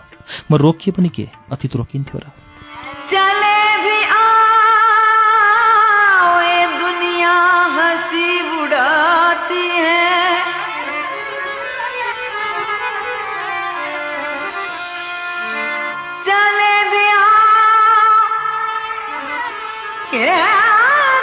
म 0.49 0.57
रोकिए 0.57 0.91
पनि 0.97 1.09
के? 1.09 1.29
अतीत 1.53 1.75
रोकिन्थ्यो 1.77 2.17
र। 2.17 2.25
चले 3.11 3.61
भी 3.83 3.99
आओ 4.15 4.97
दुनिया 6.79 7.37
हँसी 7.75 8.27
उड़ाती 8.61 9.65
है। 9.77 10.03
चले 16.25 16.75
भी 16.91 17.05
आओ 17.13 18.17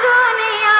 दुनिया। 0.07 0.78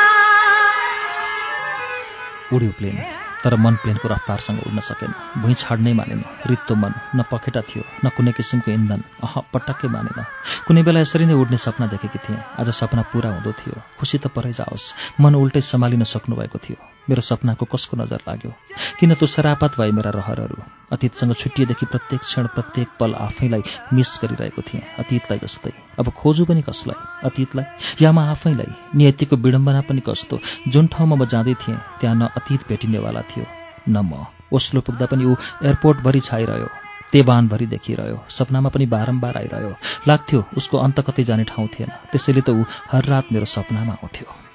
प्लेन 2.78 2.98
तर 3.45 3.57
मन 3.57 3.76
प्लेनको 3.76 4.09
रफ्तारसँग 4.09 4.59
उड्न 4.66 4.80
सकेन। 4.80 5.14
भुइँ 5.39 5.55
छाड्नै 5.55 5.93
मानेन। 5.93 6.24
रित्तो 6.47 6.74
मन 6.74 6.93
न 7.14 7.22
पखेटा 7.30 7.61
थियो 7.61 7.84
न 8.05 8.09
कुनै 8.16 8.32
किसिमको 8.32 8.70
इन्धन। 8.70 9.01
अह 9.22 9.34
पटक्कै 9.53 9.89
मानेन। 9.89 10.24
कुनै 10.66 10.82
बेला 10.82 11.01
यसरी 11.01 11.26
नै 11.26 11.34
उड्ने 11.34 11.57
सपना 11.57 11.87
देखेकी 11.87 12.18
थिएँ। 12.18 12.41
आज 12.61 12.68
सपना 12.70 13.03
पूरा 13.12 13.30
हुँदो 13.30 13.53
थियो। 13.53 13.74
खुसी 13.99 14.18
त 14.18 14.26
परै 14.34 14.53
जाओस्। 14.53 15.20
मन 15.20 15.34
उल्टै 15.34 15.61
सम्हालिन 15.61 16.03
सक्नुभएको 16.05 16.59
थियो। 16.59 16.95
मेरो 17.09 17.22
सपनाको 17.22 17.64
कसको 17.66 17.96
नजर 17.96 18.20
लाग्यो? 18.28 18.50
किन 19.00 19.14
तो 19.14 19.26
सरापात 19.26 19.78
भए 19.78 19.90
मेरा 19.90 20.11
रहरहरू? 20.11 20.57
अतीतसँग 20.92 21.34
छुट्टिएदेखि 21.34 21.86
प्रत्येक 21.86 22.20
क्षण 22.20 22.46
प्रत्येक 22.54 22.88
पल 23.00 23.14
आफैलाई 23.14 23.62
मिस 23.94 24.11
गरिरहेको 24.22 24.62
थिएँ 24.62 24.82
अतीतलाई 24.98 25.38
जस्तै। 25.38 25.72
अब 25.98 26.07
खोजु 26.11 26.44
पनि 26.44 26.62
कसलाई? 26.62 26.98
अतीतलाई? 27.28 27.64
या 28.02 28.12
म 28.12 28.18
आफैलाई? 28.34 28.70
नियतिको 28.94 29.36
विडम्बना 29.36 29.80
पनि 29.88 30.02
कस्तो? 30.02 30.40
जुन 30.68 30.86
ठाउँमा 30.86 31.16
म 31.16 31.24
जाँदै 31.26 31.54
थिएँ 31.62 31.78
त्यहाँ 32.00 32.16
न 32.16 32.22
अतीत 32.34 32.66
भेटिनेवाला 32.68 33.22
थियो 33.30 33.46
न 33.88 33.96
म। 34.02 34.26
ओस्लो 34.52 34.80
पुग्दा 34.80 35.07
पनि 35.07 35.24
ऊ 35.24 35.34
एयरपोर्टभरि 35.62 36.20
छाइरह्यो 36.20 36.68
तेवानभरि 37.12 37.66
देखिरह्यो 37.66 38.18
सपनामा 38.30 38.68
पनि 38.74 38.86
बारम्बार 38.86 39.36
आइरह्यो। 39.38 39.72
लाग्थ्यो 40.09 40.40
उसको 40.57 40.78
अन्त 40.78 41.00
कतै 41.07 41.24
जाने 41.24 41.44
ठाउँ 41.44 41.68
थिएन। 41.74 41.90
त्यसैले 42.11 42.42
त 42.42 42.50
ऊ 42.50 42.62
हर 42.92 43.04
रात 43.07 43.32
मेरो 43.32 43.46
सपनामा 43.46 43.92
आउँथ्यो 43.92 44.45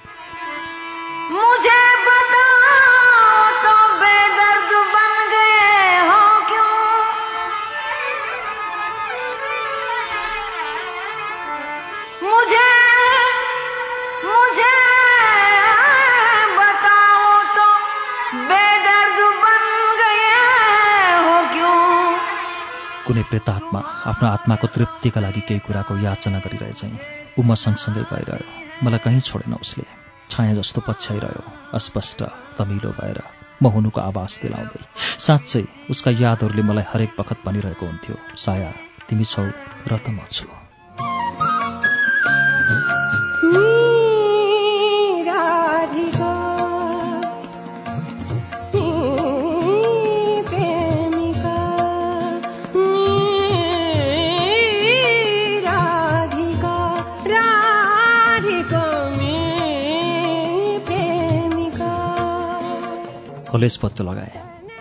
कुनै 23.12 23.28
प्रेतात्मा 23.28 23.80
आफ्नो 24.10 24.26
आत्माको 24.26 24.66
तृप्तिका 24.74 25.20
लागि 25.20 25.40
केही 25.48 25.60
कुराको 25.68 25.92
याचना 26.00 26.38
गरिरहे 26.44 26.88
ऊ 27.36 27.42
म 27.44 27.52
सँगसँगै 27.62 28.04
गइरह्यो 28.08 28.48
मलाई 28.84 29.00
कहीँ 29.04 29.20
छोडेन 29.28 29.54
उसले। 29.60 29.84
छाया 30.32 30.52
जस्तो 30.56 30.80
पछ्याइरह्यो। 30.88 31.44
अस्पष्ट 31.76 32.20
तमिलो 32.56 32.90
भएर 32.96 33.18
म 33.60 33.64
हुनुको 33.76 34.00
आवाज 34.00 34.32
दिलाउँदै। 34.42 34.82
साँच्चै 35.26 35.64
उसका 35.92 36.10
यादहरूले 36.24 36.62
मलाई 36.64 36.88
हरेक 36.88 37.12
बखत 37.20 37.44
भनिरहेको 37.46 37.84
हुन्थ्यो। 37.86 38.16
साया 38.44 38.72
तिमी 39.08 39.24
छौ 39.28 39.44
र 39.90 39.92
त 40.00 40.08
म 40.08 40.24
छु। 40.32 40.61
कलेज 63.62 63.76
पत्तो 63.76 64.04
लगाएँ 64.04 64.30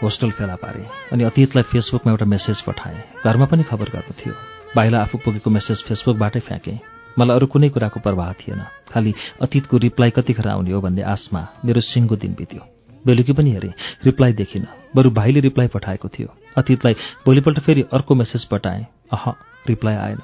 होस्टल 0.04 0.32
फेला 0.32 0.56
पारेँ 0.56 0.86
अनि 1.14 1.24
अतीतलाई 1.24 1.64
फेसबुकमा 1.64 2.12
एउटा 2.12 2.26
मेसेज 2.26 2.62
पठाएँ। 2.62 2.98
घरमा 3.24 3.46
पनि 3.46 3.64
खबर 3.64 3.90
गर्नु 3.94 4.14
थियो। 4.18 4.34
बाहिर 4.76 4.96
आफू 4.96 5.18
पुगेको 5.18 5.50
मेसेज 5.50 5.84
फेसबुकबाटै 5.86 6.40
फ्याँकेँ। 6.40 6.80
मलाई 7.20 7.36
अरू 7.38 7.48
कुनै 7.48 7.70
कुराको 7.70 8.00
प्रवाह 8.00 8.34
थिएन। 8.34 8.62
खालि 8.90 9.14
अतीतको 9.42 9.78
रिप्लाई 9.78 10.10
कतिखेर 10.10 10.48
आउने 10.48 10.72
हो 10.72 10.82
भन्ने 10.82 11.02
आशमा 11.02 11.48
मेरो 11.66 11.82
सिङ्गो 11.82 12.16
दिन 12.16 12.34
बित्यो। 12.34 12.62
बेलुकी 13.06 13.34
पनि 13.34 13.52
हेरेँ 13.52 13.74
रिप्लाई 14.06 14.34
देखिनँ। 14.34 14.74
बरु 14.96 15.10
भाइले 15.12 15.40
रिप्लाई 15.40 15.68
पठाएको 15.68 16.08
थियो। 16.10 16.34
अतीतलाई 16.58 16.94
भोलिपल्ट 17.26 17.60
फेरि 17.60 17.86
अर्को 17.94 18.16
मेसेज 18.16 18.46
पठाएँ। 18.46 18.86
अह 19.14 19.30
रिप्लाई 19.68 19.96
आएन। 19.96 20.20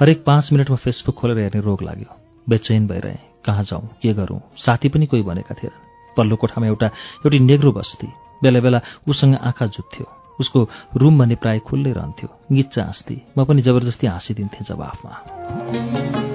हरेक 0.00 0.24
पाँच 0.24 0.52
मिनटमा 0.52 0.76
फेसबुक 0.76 1.14
खोलेर 1.14 1.38
हेर्ने 1.38 1.60
रोग 1.60 1.82
लाग्यो। 1.82 2.18
बेचैन 2.48 2.86
भइरहेँ। 2.86 3.18
कहाँ 3.44 3.62
जाउँ? 3.62 3.88
के 4.02 4.14
गरौँ? 4.14 4.40
साथी 4.56 4.88
पनि 4.88 5.06
कोही 5.06 5.22
भनेका 5.22 5.54
थिएनन्। 5.54 5.83
पल्लो 6.16 6.36
कोठामा 6.36 6.66
एउटा 6.66 6.86
एउटी 7.24 7.38
नेग्रो 7.38 7.72
बस्ती। 7.72 8.08
बेला 8.42 8.60
बेला 8.60 8.80
उसँग 9.08 9.34
आँखा 9.34 9.66
जुत्थ्यो। 9.66 10.06
उसको 10.40 10.68
रुम 10.96 11.18
भने 11.18 11.34
प्राय 11.34 11.58
खुल्लै 11.58 11.92
रहन्थ्यो। 11.92 12.28
गिच्चा 12.52 12.82
हाँस्थे 12.82 13.20
म 13.38 13.44
पनि 13.44 13.62
जबरजस्ती 13.62 14.06
हाँसिदिन्थेँ 14.06 14.62
जवाफमा। 14.62 16.33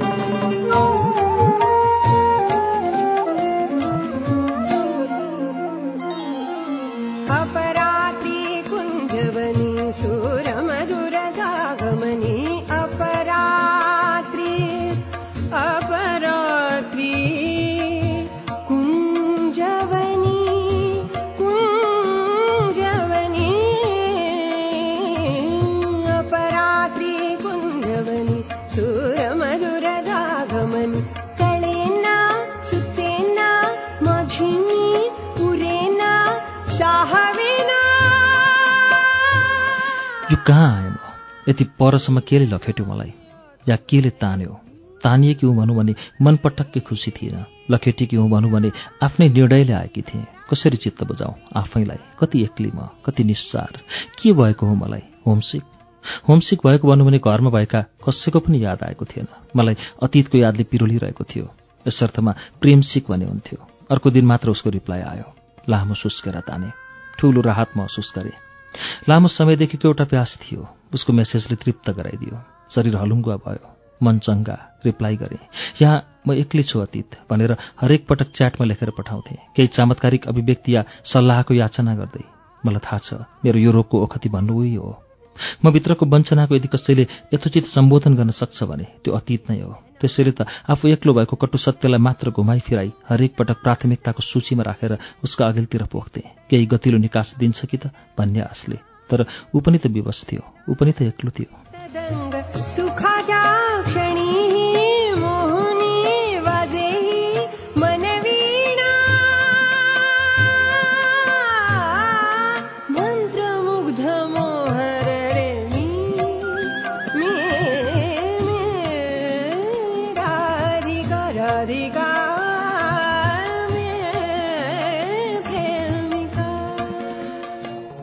कहाँ 40.50 40.78
आएँ 40.78 40.90
म? 40.90 40.96
यति 41.50 41.64
परसम्म 41.64 42.20
केले 42.20 42.46
लखेट्यो 42.46 42.86
मलाई? 42.86 43.14
या 43.70 43.76
केले 43.76 44.10
तान्यो? 44.10 44.60
तानिए 45.04 45.34
कि 45.34 45.48
हुँ 45.48 45.58
भनौँ 45.58 45.76
भने 45.76 45.96
मन 46.22 46.36
पटक्कै 46.36 46.80
खुसी 46.80 47.12
थिएन। 47.12 47.46
लखेटी 47.72 48.16
हुँ 48.16 48.30
भनौँ 48.30 48.52
भने 48.52 48.72
आफ्नै 49.04 49.30
निर्णयले 49.30 49.74
आएकी 49.74 50.02
थिएँ। 50.02 50.26
कसरी 50.50 50.78
चित्त 50.78 51.04
बुझाउँ? 51.04 51.36
आफैलाई 51.56 51.98
कति 52.20 52.44
एक्ली 52.44 52.72
म? 52.76 52.90
कति 53.06 53.24
निस्सार? 53.24 53.80
के 54.22 54.34
भएको 54.34 54.66
हो 54.66 54.76
मलाई? 54.76 55.02
होमसिक? 55.28 55.64
होमसिक 56.30 56.60
भएको 56.66 56.88
भनौँ 56.88 57.08
भने 57.08 57.18
घरमा 57.18 57.50
भएका 57.50 57.82
कसैको 57.82 58.40
पनि 58.40 58.66
याद 58.66 58.84
आएको 58.84 59.06
थिएन। 59.06 59.28
मलाई 59.56 59.76
अतीतको 60.04 60.38
यादले 60.38 60.64
पिरोलिरहेको 60.64 61.24
थियो। 61.24 61.54
यसर्थमा 61.88 62.36
प्रेमसिक 62.62 63.06
भने 63.10 63.26
हुन्थ्यो। 63.26 63.68
अर्को 63.92 64.12
दिन 64.12 64.26
मात्र 64.26 64.50
उसको 64.50 64.70
रिप्लाई 64.70 65.02
आयो। 65.02 65.36
लामो 65.70 65.94
सुस्केर 65.94 66.40
ताने। 66.40 66.72
ठुलो 67.20 67.42
राहत 67.42 67.68
महसुस 67.78 68.14
गरेँ। 68.16 68.49
लामो 69.10 69.28
समयदेखिको 69.28 69.88
एउटा 69.88 70.06
प्यास 70.06 70.40
थियो। 70.44 70.68
उसको 70.94 71.14
मेसेजले 71.14 71.56
तृप्त 71.56 71.90
गराइदियो। 71.90 72.40
शरीर 72.70 72.96
हलुङ्गुवा 72.96 73.36
भयो। 73.36 73.68
मन 74.04 74.20
चङ्गा। 74.20 74.58
रिप्लाई 74.86 75.16
गरेँ। 75.16 75.40
यहाँ 75.82 76.24
म 76.28 76.34
एक्लै 76.34 76.64
छु 76.64 76.80
अतीत 76.80 77.18
भनेर 77.30 77.58
हरेक 77.82 78.08
पटक 78.08 78.32
च्याटमा 78.32 78.66
लेखेर 78.66 78.90
पठाउँथेँ। 78.98 79.38
केही 79.56 79.68
चमत्कारिक 79.68 80.28
अभिव्यक्ति 80.28 80.76
या 80.76 80.84
सल्लाहको 81.04 81.54
याचना 81.54 81.96
गर्दै 81.96 82.24
मलाई 82.66 82.80
थाहा 82.80 82.98
छ 82.98 83.14
मेरो 83.46 83.60
यो 83.60 83.72
रोगको 83.72 84.04
ओखति 84.04 84.30
भन्नु 84.30 84.54
उही 84.60 84.76
हो। 84.76 85.09
म 85.66 85.72
भित्रको 85.72 86.06
वञ्चनाको 86.06 86.56
यदि 86.56 86.68
कसैले 86.68 87.08
यथोचित 87.34 87.66
सम्बोधन 87.66 88.16
गर्न 88.16 88.32
सक्छ 88.32 88.64
भने 88.64 88.86
त्यो 89.04 89.14
अतीत 89.14 89.50
नै 89.50 89.60
हो। 89.62 89.74
त्यसैले 90.02 90.32
त 90.32 90.48
आफू 90.70 90.88
एक्लो 90.96 91.14
भएको 91.14 91.36
कटु 91.36 91.58
सत्यलाई 91.58 92.00
मात्र 92.00 92.32
घुमाइ 92.32 92.60
फिराई 92.60 92.92
हरेक 93.10 93.36
पटक 93.36 93.58
प्राथमिकताको 93.64 94.22
सूचीमा 94.24 94.64
राखेर 94.64 94.98
उसका 95.24 95.44
अघिल्तिर 95.46 95.84
पोख्थेँ। 95.92 96.50
केही 96.50 96.66
गतिलो 96.66 96.98
निकास 96.98 97.36
दिन्छ 97.40 97.66
कि 97.66 97.78
त 97.78 97.92
भन्ने 98.18 98.42
आशले। 98.42 98.78
तर 99.10 99.26
ऊ 99.56 99.60
पनि 99.60 99.78
त 99.78 99.88
विवश 99.88 100.26
थियो। 100.32 100.44
ऊ 100.70 100.74
पनि 100.74 100.92
त 100.92 101.02
एक्लो 101.02 101.32
थियो। 101.32 103.09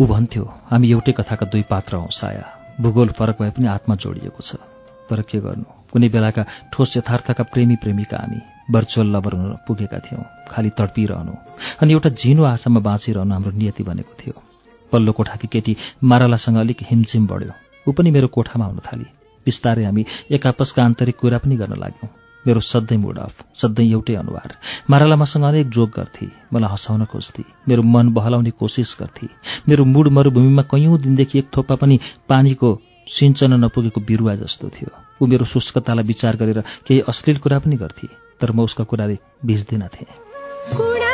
ऊ 0.01 0.07
भन्थ्यो 0.07 0.45
हामी 0.71 0.91
एउटै 0.91 1.13
कथाका 1.13 1.47
दुई 1.49 1.63
पात्र 1.73 1.97
हौँ 1.97 2.09
साया। 2.13 2.45
भूगोल 2.81 3.09
फरक 3.17 3.37
भए 3.41 3.51
पनि 3.57 3.67
आत्मा 3.67 3.95
जोडिएको 3.97 4.43
छ। 4.45 4.61
तर 5.09 5.23
के 5.25 5.39
गर्नु? 5.41 5.65
कुनै 5.93 6.09
बेलाका 6.13 6.43
ठोस 6.73 6.97
यथार्थका 6.97 7.43
प्रेमी 7.53 7.77
प्रेमिका 7.81 8.17
हामी 8.21 8.41
भर्चुअल 8.71 9.09
लभर 9.17 9.33
हुन 9.33 9.57
पुगेका 9.65 9.99
थियौँ 9.99 10.25
खालि 10.53 10.71
तडपिरहनु। 10.77 11.33
अनि 11.81 11.93
एउटा 11.93 12.11
झिनो 12.13 12.45
आशामा 12.45 12.81
बाँचिरहनु 12.85 13.33
हाम्रो 13.33 13.51
नियति 13.57 13.83
बनेको 13.89 14.13
थियो। 14.21 14.35
पल्लो 14.93 15.13
कोठाकी 15.17 15.49
केटी 15.49 15.77
मारालासँग 16.05 16.57
अलिक 16.57 16.81
हिमझिम 16.91 17.27
बढ्यो। 17.27 17.53
ऊ 17.89 17.93
पनि 17.97 18.11
मेरो 18.11 18.29
कोठामा 18.29 18.67
हुन 18.67 18.79
थाली। 18.85 19.09
बिस्तारै 19.47 19.85
हामी 19.85 20.05
एक 20.31 20.47
आपसका 20.47 20.85
आन्तरिक 20.85 21.17
कुरा 21.17 21.39
पनि 21.41 21.57
गर्न 21.57 21.81
लाग्यौँ। 21.81 22.11
मेरो 22.47 22.61
सधैँ 22.61 22.99
मुड 22.99 23.19
अफ 23.19 23.45
सधैँ 23.55 23.87
एउटै 23.91 24.15
अनुहार। 24.15 24.57
माराला 24.91 25.17
मसँग 25.17 25.45
अनेक 25.45 25.69
जोग 25.69 25.91
गर्थे 25.91 26.27
मलाई 26.53 26.71
हँसाउन 26.71 27.05
खोज्थे। 27.05 27.45
मेरो 27.69 27.83
मन 27.83 28.09
बहलाउने 28.15 28.51
कोसिस 28.51 28.97
गर्थे। 29.01 29.29
मेरो 29.69 29.85
मुड 29.85 30.09
मरुभूमिमा 30.09 30.63
कैयौँ 30.63 30.99
दिनदेखि 30.99 31.39
एक 31.39 31.49
थोपा 31.57 31.75
पनि 31.75 31.99
पानीको 32.29 32.69
सिञ्चन 33.09 33.53
नपुगेको 33.65 34.01
बिरुवा 34.01 34.35
जस्तो 34.35 34.69
थियो। 34.69 34.91
ऊ 35.23 35.27
मेरो 35.27 35.45
शुष्कतालाई 35.45 36.05
विचार 36.05 36.37
गरेर 36.37 36.61
केही 36.87 37.01
अश्लील 37.09 37.39
कुरा 37.39 37.59
पनि 37.59 37.77
गर्थे 37.77 38.09
तर 38.41 38.53
म 38.53 38.61
उसका 38.61 38.85
कुराले 38.85 39.19
भिज्दिनथेँ 39.45 41.06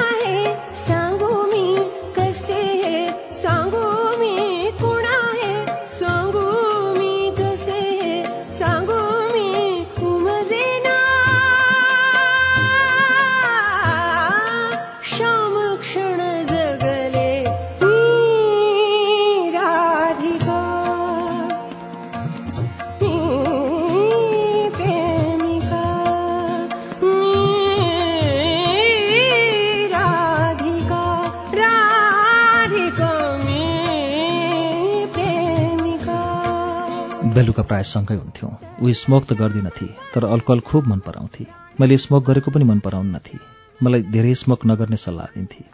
बेलुका 37.33 37.63
प्रायः 37.63 37.89
सँगै 37.89 38.15
हुन्थ्यौँ। 38.15 38.53
ऊ 38.83 38.93
स्मोक 38.93 39.25
त 39.25 39.33
गर्दिनथे 39.41 39.87
तर 40.13 40.25
अल्कोहल 40.25 40.61
खुब 40.69 40.87
मन 40.87 40.99
पराउँथे। 41.07 41.47
मैले 41.81 41.97
स्मोक 41.97 42.23
गरेको 42.25 42.51
पनि 42.51 42.65
मन 42.65 42.79
पराउन्नथे 42.85 43.39
मलाई 43.81 44.03
धेरै 44.13 44.35
स्मोक 44.43 44.67
नगर्ने 44.67 44.97
सल्लाह 44.97 45.27
दिन्थे। 45.35 45.65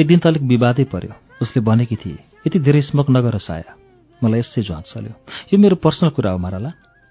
एक 0.00 0.06
दिन 0.06 0.18
त 0.18 0.26
अलिक 0.26 0.42
विवादै 0.42 0.84
पर्यो। 0.88 1.12
उसले 1.42 1.60
भनेकी 1.60 1.96
थिए 1.96 2.18
यति 2.46 2.58
धेरै 2.58 2.82
स्मोक 2.88 3.10
नगर 3.10 3.36
साया। 3.38 3.76
मलाई 4.22 4.40
यसै 4.40 4.62
झ्वाक 4.62 4.84
चल्यो 4.84 5.14
यो 5.52 5.58
मेरो 5.58 5.76
पर्सनल 5.84 6.10
कुरा 6.16 6.30
हो 6.30 6.38
माराला। 6.38 6.70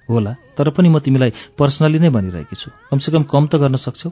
होला 0.10 0.34
तर 0.58 0.70
पनि 0.76 0.90
म 0.90 1.00
तिमीलाई 1.00 1.32
पर्सनली 1.60 2.00
नै 2.00 2.10
भनिरहेकी 2.10 2.56
छु। 2.56 2.72
कमसेकम 2.90 3.24
कम 3.30 3.44
त 3.48 3.62
गर्न 3.62 3.78
सक्छौ? 3.78 4.10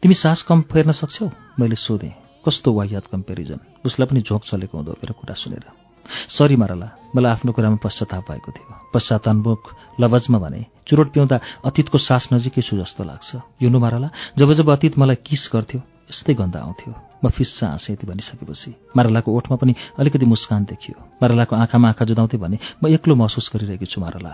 तिमी 0.00 0.14
सास 0.14 0.42
कम 0.48 0.58
फेर्न 0.72 0.90
सक्छौ? 0.92 1.26
मैले 1.60 1.76
सोधेँ। 1.76 2.14
कस्तो 2.44 2.72
वाह्यात 2.72 3.06
कम्पेरिजन 3.12 3.84
उसलाई 3.84 4.06
पनि 4.08 4.20
झोक 4.24 4.42
चलेको 4.48 4.74
हुँदो 4.78 4.92
मेरो 5.02 5.14
कुरा 5.14 5.34
सुनेर। 5.36 5.89
सरी 6.28 6.56
माराला 6.56 6.88
मलाई 7.14 7.32
आफ्नो 7.32 7.52
कुरामा 7.52 7.78
पश्चाताप 7.84 8.30
भएको 8.30 8.50
थियो। 8.52 8.74
पश्चातान्मुख 8.94 9.62
लवजमा 10.00 10.38
भने 10.38 10.60
चुरोट 10.86 11.08
पिउँदा 11.12 11.36
अतीतको 11.64 11.98
सास 11.98 12.28
नजिकै 12.32 12.62
छु 12.62 12.76
जस्तो 12.78 13.04
लाग्छ। 13.04 13.30
युनु 13.62 13.78
माराला 13.78 14.08
जब 14.38 14.52
जब 14.52 14.70
अतीत 14.70 14.98
मलाई 14.98 15.16
किस 15.26 15.50
गर्थ्यो 15.52 15.80
यस्तै 16.10 16.34
गन्ध 16.34 16.56
आउँथ्यो। 16.56 16.94
म 17.24 17.28
फिस्सा 17.28 17.66
हाँसेँ 17.68 17.94
यति 17.94 18.06
भनिसकेपछि। 18.06 18.70
मारालाको 18.96 19.28
ओठमा 19.36 19.56
पनि 19.56 19.74
अलिकति 19.98 20.26
मुस्कान 20.26 20.64
देखियो। 20.64 20.96
मारालाको 21.22 21.56
आँखामा 21.56 21.88
आँखा 21.88 22.04
जुदाउँथे 22.04 22.36
भने 22.38 22.58
म 22.82 22.88
एक्लो 22.88 23.14
महसुस 23.14 23.50
गरिरहेकी 23.54 23.86
छु 23.86 24.00
माराला 24.00 24.32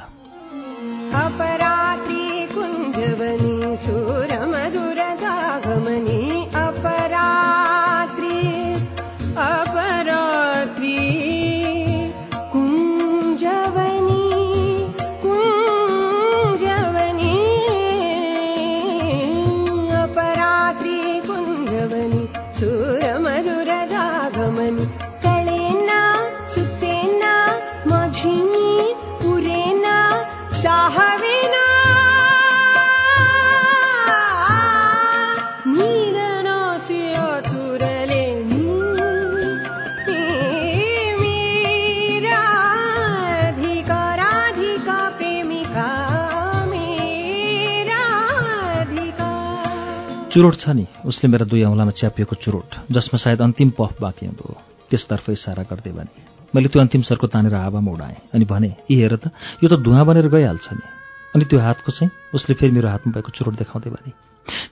चुरोट 50.37 50.55
छ 50.55 50.69
नि। 50.69 50.85
उसले 51.09 51.29
मेरा 51.33 51.45
दुई 51.49 51.63
औँलामा 51.65 51.97
च्यापिएको 51.97 52.37
चुरोट 52.37 52.93
जसमा 52.93 53.17
सायद 53.17 53.41
अन्तिम 53.41 53.71
पफ 53.73 53.97
बाँकी 54.05 54.27
हुँदो 54.27 54.45
त्यसतर्फ 54.93 55.31
इसारा 55.33 55.63
गर्दै 55.65 55.93
भने 55.97 56.13
मैले 56.53 56.69
त्यो 56.69 56.81
अन्तिम 56.85 57.03
सर्को 57.09 57.27
तानेर 57.33 57.55
हावामा 57.57 57.91
उडाएँ। 57.97 58.37
अनि 58.37 58.45
भने 58.45 58.69
यी 58.85 59.01
हेर 59.01 59.17
त 59.17 59.33
यो 59.65 59.69
त 59.73 59.81
धुवा 59.81 60.05
बनेर 60.05 60.29
गइहाल्छ 60.29 60.69
नि। 60.77 60.85
अनि 61.33 61.45
त्यो 61.49 61.57
हातको 61.57 61.89
चाहिँ 61.89 62.13
उसले 62.37 62.53
फेरि 62.53 62.73
मेरो 62.77 62.85
हातमा 62.85 63.17
भएको 63.17 63.33
चुरोट 63.33 63.55
देखाउँदै 63.65 63.91
भने 63.97 64.13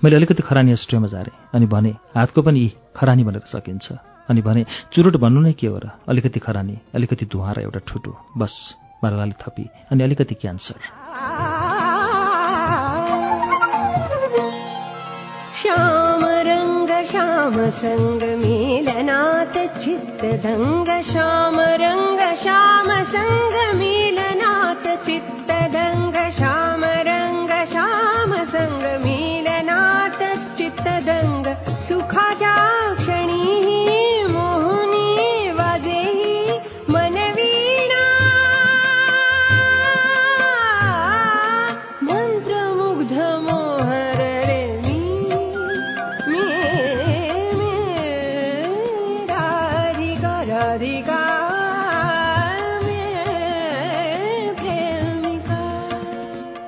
मैले 0.04 0.16
अलिकति 0.20 0.42
खरानी 0.44 0.76
अस्ट्रियोमा 0.76 1.08
झारेँ। 1.08 1.32
अनि 1.56 1.66
भने 1.72 1.96
हातको 2.12 2.40
पनि 2.44 2.60
यी 2.60 2.68
खरानी 2.92 3.24
भनेर 3.24 3.48
सकिन्छ। 3.48 3.86
अनि 4.28 4.40
भने 4.44 4.68
चुरोट 4.92 5.16
भन्नु 5.16 5.40
नै 5.48 5.52
के 5.56 5.72
हो 5.72 5.80
र? 5.80 5.96
अलिकति 6.04 6.44
खरानी 6.44 6.76
अलिकति 6.92 7.24
धुवा 7.24 7.52
र 7.56 7.64
एउटा 7.64 7.80
ठुटो 7.88 8.12
बस 8.36 8.52
मारालाले 9.00 9.40
थपी 9.40 9.64
अनि 9.88 10.04
अलिकति 10.04 10.34
क्यान्सर। 10.44 11.63
सङ्गमेलनाथ 17.80 19.54
चित्तदङ्ग 19.82 20.88
श्याम 21.10 21.60
रङ्ग 21.84 22.20
श्याम 22.42 22.88
सङ्गमे 23.14 24.03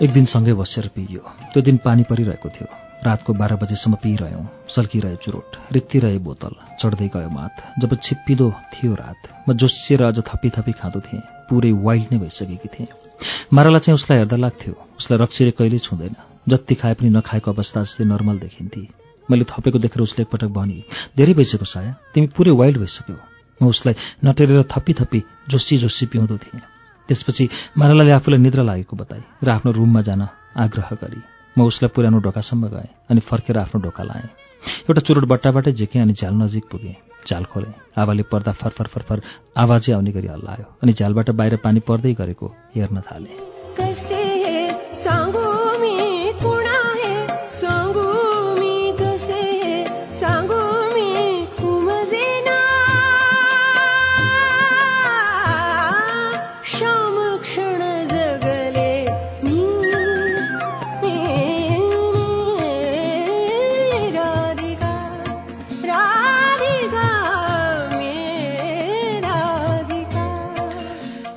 एक 0.06 0.12
दिन 0.12 0.24
सँगै 0.30 0.52
बसेर 0.54 0.86
पिइयो। 0.94 1.20
त्यो 1.52 1.60
दिन 1.66 1.76
पानी 1.82 2.02
परिरहेको 2.06 2.48
थियो। 2.48 2.66
रातको 3.02 3.32
बाह्र 3.34 3.54
बजेसम्म 3.58 3.94
पिइरह्यौँ। 4.02 4.44
सल्किरह्यो 4.70 5.16
चुरोट। 5.18 5.56
रित्तिरहे 5.74 6.18
बोतल। 6.22 6.54
चढ्दै 6.80 7.08
गयो 7.10 7.28
माथ। 7.28 7.54
जब 7.82 7.90
छिप्पिँदो 7.98 8.46
थियो 8.72 8.94
रात 8.94 9.48
म 9.48 9.52
जोसिएर 9.58 10.02
अझ 10.04 10.18
थपी 10.22 10.50
थपी 10.54 10.72
खाँदो 10.78 11.00
थिएँ। 11.00 11.22
पुरै 11.50 11.72
वाइल्ड 11.82 12.12
नै 12.12 12.18
भइसकेकी 12.22 12.68
थिएँ। 12.70 12.86
मारालाई 13.50 13.80
चाहिँ 13.80 13.98
उसलाई 13.98 14.18
हेर्दा 14.18 14.36
लाग्थ्यो। 14.36 14.74
उसलाई 14.98 15.18
रक्सीले 15.18 15.50
कहिल्यै 15.58 15.82
छुँदैन। 15.82 16.14
जति 16.46 16.74
खाए 16.78 16.94
पनि 16.94 17.10
नखाएको 17.10 17.50
अवस्था 17.50 17.82
जस्तै 17.82 18.04
नर्मल 18.06 18.38
देखिन्थे। 18.46 18.86
मैले 19.28 19.44
थपेको 19.50 19.78
देखेर 19.82 20.02
उसले 20.06 20.22
एकपटक 20.22 20.54
भनी 20.54 20.78
धेरै 21.18 21.34
भइसक्यो 21.34 21.66
साया। 21.66 21.92
तिमी 22.14 22.26
पुरै 22.30 22.54
वाइल्ड 22.54 22.78
भइसक्यौ। 22.78 23.18
म 23.58 23.74
उसलाई 23.74 23.94
नटेरेर 24.22 24.62
थपी 24.70 24.92
थपी 25.02 25.22
जोसी 25.50 25.78
जोसी 25.78 26.06
पिउँदो 26.06 26.38
थिएँ। 26.38 26.75
त्यसपछि 27.08 27.48
मारालाले 27.78 28.12
आफूलाई 28.18 28.40
निद्रा 28.40 28.62
लागेको 28.62 28.94
बताए 28.96 29.22
र 29.44 29.48
आफ्नो 29.50 29.70
रुममा 29.72 30.00
जान 30.02 30.22
आग्रह 30.56 30.90
गरी। 31.02 31.20
म 31.56 31.62
उसलाई 31.64 31.90
पुरानो 31.94 32.18
ढोकासम्म 32.20 32.68
गएँ 32.68 32.90
अनि 33.10 33.20
फर्केर 33.20 33.56
आफ्नो 33.58 33.80
ढोका 33.80 34.02
लाएँ। 34.02 34.28
एउटा 34.88 35.00
चुरोट 35.00 35.24
बट्टाबाटै 35.24 35.72
झिकेँ 35.72 36.02
अनि 36.02 36.12
झ्याल 36.12 36.34
नजिक 36.34 36.64
पुगेँ। 36.70 36.96
झ्याल 37.26 37.44
खोलेँ। 37.50 37.74
आवाले 37.96 38.22
पर्दा 38.30 38.52
फरफर 38.52 38.86
फरफर 38.86 39.20
आवाजै 39.56 39.92
आउने 39.92 40.10
गरी 40.12 40.28
हल्लायो 40.28 40.66
अनि 40.82 40.92
झ्यालबाट 40.92 41.30
बाहिर 41.38 41.56
पानी 41.64 41.80
पर्दै 41.88 42.12
गरेको 42.14 42.46
हेर्न 42.74 43.00
थालेँ। 43.08 43.34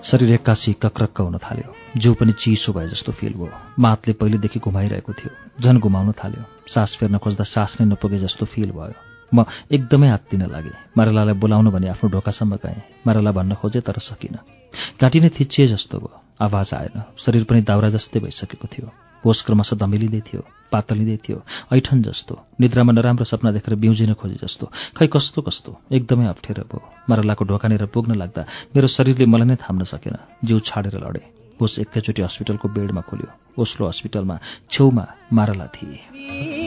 शरीर 0.10 0.34
एक्कासी 0.34 0.74
कक्रक्क 0.74 1.22
हुन 1.22 1.38
थाल्यो। 1.38 1.74
जिउ 2.02 2.14
पनि 2.14 2.34
चिसो 2.34 2.74
भए 2.74 2.88
जस्तो 2.90 3.12
फिल 3.12 3.34
भयो। 3.34 3.54
मातले 3.80 4.14
पहिलेदेखि 4.14 4.60
घुमाइरहेको 4.60 5.14
थियो। 5.14 5.62
झन् 5.62 5.80
घुमाउन 5.80 6.12
थाल्यो। 6.12 6.44
सास 6.66 6.96
फेर्न 6.98 7.18
खोज्दा 7.18 7.44
सास 7.44 7.78
नै 7.82 7.86
नपुगे 7.88 8.18
जस्तो 8.18 8.46
फिल 8.46 8.72
भयो। 8.72 8.98
म 9.34 9.46
एकदमै 9.72 10.10
हात्तिन 10.10 10.42
लागेँ। 10.50 10.74
मारालालाई 10.98 11.34
बोलाउनु 11.38 11.70
भने 11.72 11.88
आफ्नो 11.94 12.10
ढोकासम्म 12.10 12.56
गएँ। 12.56 12.82
माराला 13.06 13.32
भन्न 13.32 13.54
खोजेँ 13.62 13.82
तर 13.86 14.02
सकिनँ। 14.02 14.42
घाँटी 15.02 15.20
नै 15.20 15.30
थिचिए 15.30 15.68
जस्तो 15.68 15.98
भयो। 16.00 16.18
आवाज 16.42 16.74
आएन। 16.74 16.98
शरीर 17.18 17.44
पनि 17.44 17.62
दाउरा 17.62 17.90
जस्तै 17.94 18.20
भइसकेको 18.20 18.68
थियो। 18.68 18.90
होस 19.26 19.42
क्रमशः 19.42 19.78
धमिलिँदै 19.78 20.22
थियो 20.28 20.42
पातलिँदै 20.72 21.18
थियो 21.18 21.38
ऐठन 21.74 22.02
जस्तो 22.02 22.34
निद्रामा 22.62 22.92
नराम्रो 22.94 23.26
सपना 23.26 23.52
देखेर 23.52 23.76
बिउजिन 23.76 24.14
खोजे 24.14 24.38
जस्तो। 24.44 24.66
खै 24.98 25.08
कस्तो 25.08 25.42
कस्तो? 25.42 25.72
एकदमै 25.92 26.26
अप्ठ्यारो 26.30 26.64
भयो। 26.70 26.82
मारालाको 27.10 27.46
ढोकानेर 27.46 27.86
पुग्न 27.90 28.16
लाग्दा 28.22 28.42
मेरो 28.76 28.88
शरीरले 28.88 29.26
मलाई 29.26 29.48
नै 29.48 29.56
थाम्न 29.58 29.84
सकेन। 29.84 30.16
जिउ 30.46 30.60
छाडेर 30.60 30.96
लडे। 31.02 31.24
होस 31.58 31.80
एकैचोटि 31.80 32.22
हस्पिटलको 32.22 32.68
बेडमा 32.70 33.02
खोल्यो। 33.02 33.30
ओस्लो 33.62 33.88
हस्पिटलमा 33.88 34.36
छेउमा 34.70 35.06
माराला 35.34 35.68
थिए। 35.76 36.59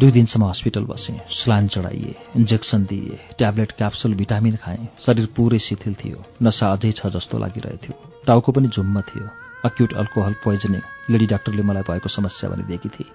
दुई 0.00 0.10
दिनसम्म 0.10 0.44
हस्पिटल 0.48 0.84
बसेँ 0.84 1.18
स्लान 1.30 1.66
चढाइए 1.68 2.14
इन्जेक्सन 2.36 2.84
दिए 2.90 3.18
ट्याब्लेट 3.38 3.72
क्याप्सुल 3.78 4.14
भिटामिन 4.16 4.56
खाएँ। 4.56 4.86
शरीर 5.00 5.26
पुरै 5.36 5.58
शिथिल 5.60 5.94
थियो 5.94 6.22
नसा 6.42 6.70
अझै 6.72 6.92
छ 6.92 7.06
जस्तो 7.16 7.38
लागिरहेथ्यो। 7.38 7.94
टाउको 8.26 8.52
पनि 8.52 8.68
झुम्म 8.70 9.00
थियो। 9.08 9.26
अक्युट 9.64 9.92
अल्कोहल 9.94 10.34
पोइजनिङ 10.44 10.80
लेडी 11.10 11.26
डाक्टरले 11.26 11.62
मलाई 11.62 11.82
भएको 11.90 12.08
समस्या 12.08 12.50
भनिदिएकी 12.50 12.88
थिए। 12.88 13.12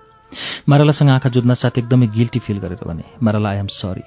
मारालासँग 0.70 1.10
आँखा 1.10 1.30
जुत्न 1.30 1.54
साथ 1.58 1.78
एकदमै 1.82 2.08
गिल्टी 2.14 2.40
फिल 2.40 2.60
गरेर 2.62 2.86
भने 2.86 3.04
Marala 3.20 3.50
I 3.50 3.58
am 3.58 3.68
sorry 3.74 4.06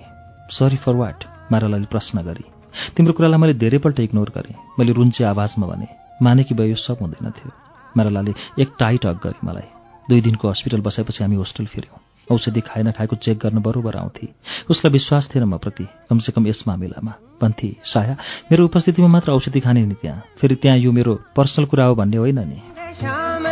sorry 0.55 0.77
for 0.79 0.95
what 0.95 1.25
मारालाले 1.53 1.91
प्रश्न 1.91 2.23
गरी। 2.23 2.45
तिम्रो 2.97 3.13
कुरालाई 3.13 3.41
मैले 3.43 3.55
धेरैपल्ट 3.59 4.01
इग्नोर 4.01 4.31
गरेँ। 4.37 4.55
मैले 4.79 4.93
रुन्चे 4.95 5.25
आवाजमा 5.35 5.67
भने 5.67 5.89
माने 6.23 6.45
कि 6.45 6.55
भयो 6.55 6.77
सब 6.79 7.03
हुँदैन 7.03 7.31
थियो। 7.33 7.51
मारालाले 7.95 8.35
एक 8.63 8.79
टाइट 8.79 9.07
हक 9.07 9.21
गरे 9.25 9.47
मलाई। 9.47 9.69
दुई 10.09 10.21
दिनको 10.21 10.51
हस्पिटल 10.51 10.81
बसाएपछि 10.87 11.25
हामी 11.25 11.37
होस्टेल 11.37 11.67
फिर्यौँ। 11.67 12.07
औषधि 12.31 12.61
खाए 12.61 12.83
नखाएको 12.83 13.17
चेक 13.17 13.39
गर्न 13.39 13.59
बरोबर 13.59 13.97
आउँथे। 13.97 14.29
उसलाई 14.71 14.93
विश्वास 14.93 15.31
थिएन 15.35 15.45
म 15.45 15.59
प्रति। 15.59 15.87
कमसेकम 16.11 16.47
यस 16.47 16.65
मामिलामा। 16.69 17.15
भन्थे 17.43 17.77
साया 17.85 18.17
मेरो 18.53 18.65
उपस्थितिमा 18.65 19.09
मात्र 19.09 19.33
औषधि 19.33 19.61
खाने 19.61 19.87
नि 19.87 19.95
त्यहाँ। 19.95 20.23
फेरि 20.39 20.55
त्यहाँ 20.55 20.79
यो 20.79 20.93
मेरो 20.93 21.19
पर्सनल 21.37 21.67
कुरा 21.67 21.85
हो 21.85 21.95
भन्ने 21.95 22.17
होइन 22.17 22.39
नि। 22.39 23.48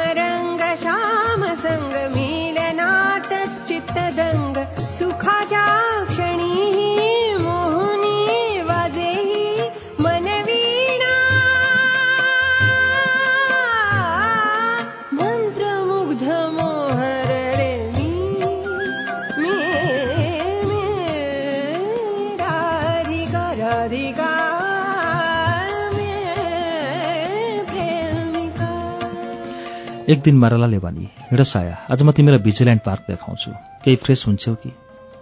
एक 30.09 30.21
दिन 30.23 30.37
मारालाले 30.39 30.79
भनी 30.79 31.05
हिँड 31.21 31.43
साया 31.43 31.77
आज 31.91 32.03
म 32.03 32.13
तिमीलाई 32.15 32.39
भिजिल्यान्ड 32.39 32.83
पार्क 32.83 33.01
देखाउँछु। 33.11 33.51
केही 33.85 33.97
फ्रेस 33.99 34.23
हुन्छौ 34.27 34.55
कि? 34.55 34.71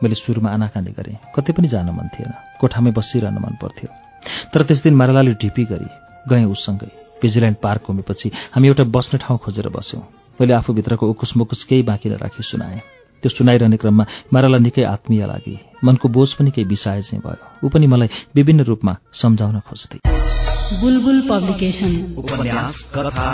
मैले 0.02 0.14
सुरुमा 0.14 0.50
आनाकानी 0.50 0.92
गरेँ। 0.92 1.16
कतै 1.32 1.52
पनि 1.56 1.68
जान 1.72 1.88
मन 1.88 2.08
थिएन। 2.12 2.32
कोठामै 2.60 2.90
बसिरहन 2.92 3.38
मन 3.40 3.56
पर्थ्यो। 3.56 3.88
तर 4.52 4.62
त्यस 4.62 4.82
दिन 4.84 4.94
मारालाले 4.94 5.32
ढिपी 5.40 5.64
गरी 5.64 5.88
गएँ 6.28 6.44
उसँगै। 6.44 6.90
भिजिल्यान्ड 7.16 7.56
पार्क 7.64 7.82
घुमेपछि 7.88 8.28
हामी 8.52 8.68
एउटा 8.68 8.84
बस्ने 8.84 9.18
ठाउँ 9.24 9.38
खोजेर 9.40 9.68
बस्यौँ। 9.72 10.02
मैले 10.40 10.52
आफूभित्रको 10.52 11.08
उकुस 11.08 11.36
मुकुस 11.36 11.64
केही 11.64 11.82
बाँकी 11.88 12.08
नराखी 12.12 12.42
सुनाएँ। 12.44 12.80
त्यो 13.24 13.30
सुनाइरहने 13.32 13.76
क्रममा 13.80 14.04
माराला 14.32 14.58
निकै 14.68 14.84
आत्मीय 14.84 15.26
लागे। 15.26 15.56
मनको 15.84 16.08
बोझ 16.08 16.32
पनि 16.34 16.50
केही 16.50 16.68
बिसाए 16.68 17.02
चाहिँ 17.02 17.22
भयो। 17.26 17.66
ऊ 17.66 17.68
पनि 17.68 17.86
मलाई 17.86 18.08
विभिन्न 18.36 18.64
रूपमा 18.64 18.96
सम्झाउन 19.22 19.60
खोज्थे 19.68 19.98
बुलबुल 20.74 21.20
पब्लिकेशन 21.28 21.92
उपन्यास 22.18 22.78
कथा 22.94 23.28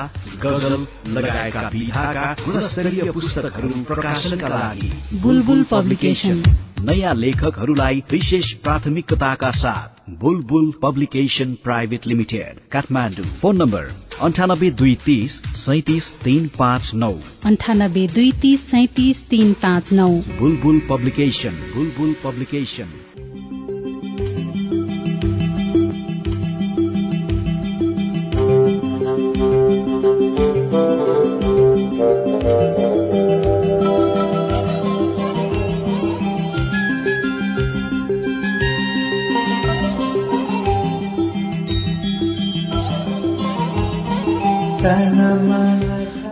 गजल 0.44 0.74
लगायतका 1.16 1.68
विधाका 1.74 2.32
गुणस्तरीय 2.40 3.10
पुस्तकहरू 3.12 3.68
प्रकाशनका 3.88 4.48
लागि 4.48 4.90
बुलबुल 5.22 5.62
पब्लिकेशन 5.70 6.42
नयाँ 6.80 7.14
लेखकहरूलाई 7.14 8.02
विशेष 8.10 8.52
प्राथमिकताका 8.64 9.50
साथ 9.54 10.12
Bulbul 10.20 10.70
publication 10.82 11.54
private 11.64 12.06
limited 12.06 12.60
Kathmandu. 12.72 13.24
Phone 13.40 13.56
number 13.56 13.90
अन्ठानब्बे 14.22 14.70
दुई 14.78 14.94
तिस 15.04 15.32
सैतिस 15.56 16.10
तिन 16.22 16.48
पाँच 16.58 16.90
नौ। 16.94 17.12
अन्ठानब्बे 17.46 18.06
दुई 18.14 18.30
तिस 18.42 18.60
सैतिस 18.70 19.22
तिन 19.28 19.52
पाँच 19.62 19.92
नौ। 19.92 20.08
बुलबुल 20.40 20.80
पब्लिकेशन 20.90 21.60
बुलबुल 21.74 22.14
पब्लिकेशन 22.40 22.88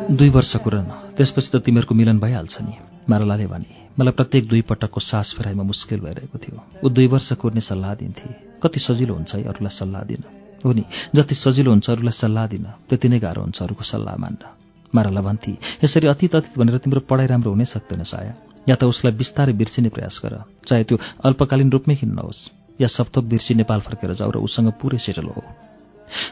दुई 0.08 0.30
वर्षको 0.30 0.70
रन। 0.70 0.86
त्यसपछि 1.16 1.50
त 1.52 1.56
तिमीहरूको 1.62 1.94
मिलन 1.94 2.18
भइहाल्छ 2.18 2.56
नि 2.60 2.74
मारलाले 3.10 3.46
भने। 3.46 3.87
मलाई 3.98 4.12
प्रत्येक 4.14 4.48
दुई 4.48 4.60
पटकको 4.62 5.00
सास 5.00 5.34
फेराइमा 5.34 5.62
मुस्किल 5.62 6.00
भइरहेको 6.00 6.38
थियो। 6.38 6.58
ऊ 6.84 6.88
दुई 6.88 7.06
वर्ष 7.06 7.32
कुर्ने 7.34 7.60
सल्लाह 7.60 7.94
दिन्थे। 7.94 8.30
कति 8.62 8.80
सजिलो 8.80 9.14
हुन्छ 9.14 9.34
है 9.34 9.42
अरूलाई 9.44 9.74
सल्लाह 9.74 10.02
दिन। 10.02 10.22
हो 10.64 10.72
नि 10.72 10.84
जति 11.14 11.34
सजिलो 11.34 11.70
हुन्छ 11.70 11.90
अरूलाई 11.90 12.14
सल्लाह 12.14 12.46
दिन। 12.46 12.64
त्यति 12.88 13.08
नै 13.08 13.18
गाह्रो 13.18 13.42
हुन्छ 13.42 13.62
अरूको 13.62 13.84
सल्लाह 13.84 14.16
मान्न। 14.16 14.42
मारला 14.94 15.20
भन्थे 15.20 15.52
यसरी 15.84 16.06
अतीत 16.08 16.34
अतीत 16.36 16.58
भनेर 16.58 16.78
तिम्रो 16.78 17.00
पढाइ 17.10 17.26
राम्रो 17.26 17.50
हुनै 17.50 17.64
सक्दैन 17.66 18.02
साया। 18.02 18.34
या 18.68 18.74
त 18.76 18.84
उसलाई 18.84 19.12
बिस्तारै 19.18 19.52
बिर्सिने 19.52 19.88
प्रयास 19.88 20.20
गर। 20.24 20.34
चाहे 20.66 20.84
त्यो 20.84 20.98
अल्पकालीन 21.24 21.70
रूपमै 21.70 21.94
किन 21.96 22.12
नहोस् 22.14 22.42
या 22.80 22.88
सप्तक 22.88 23.24
बिर्सी 23.26 23.54
नेपाल 23.54 23.80
फर्केर 23.80 24.14
जाऊ 24.14 24.30
र 24.30 24.38
उसँग 24.38 24.78
पुरै 24.78 24.98
सेटल 24.98 25.26
हो। 25.26 25.42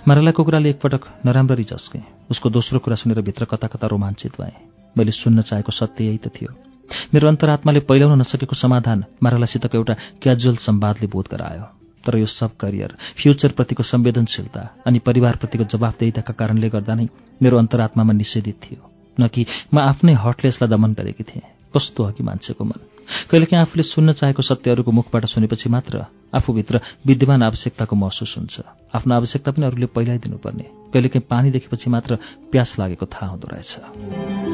मारालाको 0.09 0.45
कुराले 0.45 0.71
एकपटक 0.71 1.03
नराम्ररी 1.27 1.65
झस्केँ। 1.65 2.31
उसको 2.31 2.51
दोस्रो 2.51 2.79
कुरा 2.79 2.97
सुनेर 2.97 3.21
भित्र 3.21 3.45
कता 3.45 3.67
कता 3.69 3.87
रोमाञ्चित 3.87 4.41
भएँ। 4.41 4.55
मैले 4.97 5.13
सुन्न 5.13 5.43
चाहेको 5.43 5.73
सत्य 5.73 6.05
यही 6.05 6.19
त 6.19 6.29
थियो। 6.31 6.66
मेरो 7.15 7.29
अन्तरात्माले 7.29 7.81
पहिल्याउन 7.81 8.19
नसकेको 8.21 8.57
समाधान 8.57 9.05
मारालासितको 9.23 9.79
एउटा 9.79 9.95
क्याजुअल 10.23 10.57
सम्वादले 10.57 11.07
बोध 11.07 11.27
गरायो। 11.31 11.65
तर 12.05 12.17
यो 12.19 12.27
सब 12.27 12.57
करियर 12.57 12.97
फ्युचरप्रतिको 13.19 13.83
संवेदनशीलता 13.83 14.63
अनि 14.87 14.99
परिवारप्रतिको 14.99 15.65
जवाफदेहिताका 15.65 16.33
कारणले 16.33 16.69
गर्दा 16.69 16.95
नै 16.95 17.07
मेरो 17.43 17.59
अन्तरात्मामा 17.59 18.13
निषेधित 18.13 18.57
थियो। 18.63 18.81
न 19.21 19.29
कि 19.29 19.47
म 19.75 19.79
आफ्नै 19.79 20.13
हटले 20.15 20.49
यसलाई 20.49 20.71
दमन 20.71 20.93
गरेकी 20.93 21.25
थिएँ। 21.25 21.47
कस्तो 21.77 22.05
हो 22.05 22.13
कि 22.13 22.23
मान्छेको 22.23 22.65
मन। 22.65 22.79
कहिलेकाहीँ 23.31 23.63
आफूले 23.63 23.83
सुन्न 23.83 24.13
चाहेको 24.13 24.43
सत्यहरूको 24.43 24.91
मुखबाट 24.91 25.25
सुनेपछि 25.27 25.69
मात्र 25.69 26.05
आफूभित्र 26.35 26.81
विद्यमान 27.07 27.43
आवश्यकताको 27.43 27.97
महसुस 27.97 28.35
हुन्छ। 28.39 28.61
आफ्नो 28.95 29.15
आवश्यकता 29.15 29.51
पनि 29.53 29.67
अरूले 29.67 29.87
पहिल्यै 29.87 30.19
दिनुपर्ने। 30.19 30.67
कहिलेकाहीँ 30.95 31.27
पानी 31.31 31.51
देखेपछि 31.51 31.91
मात्र 31.91 32.19
प्यास 32.53 32.79
लागेको 32.79 33.07
थाहा 33.07 33.27
हुँदो 33.27 33.49
रहेछ। 33.53 34.46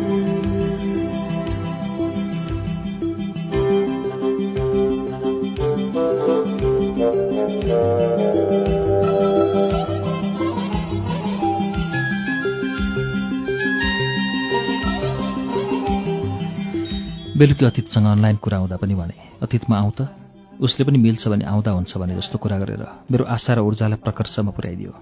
बेलुकी 17.43 17.65
अतीतसँग 17.67 18.07
अनलाइन 18.07 18.37
कुरा 18.39 18.59
हुँदा 18.59 18.77
पनि 18.79 18.95
भने 18.95 19.15
अतीतमा 19.43 19.77
आउँ 19.77 19.91
त। 19.99 20.07
उसले 20.63 20.87
पनि 20.87 20.99
मिल्छ 20.99 21.27
भने 21.27 21.45
आउँदा 21.45 21.71
हुन्छ 21.75 21.99
भने 21.99 22.15
जस्तो 22.15 22.39
कुरा 22.39 22.59
गरेर 22.63 22.83
मेरो 23.11 23.25
आशा 23.27 23.59
र 23.59 23.67
ऊर्जालाई 23.67 23.99
प्रकर्षमा 23.99 24.55
पुर्याइदियो। 24.55 24.93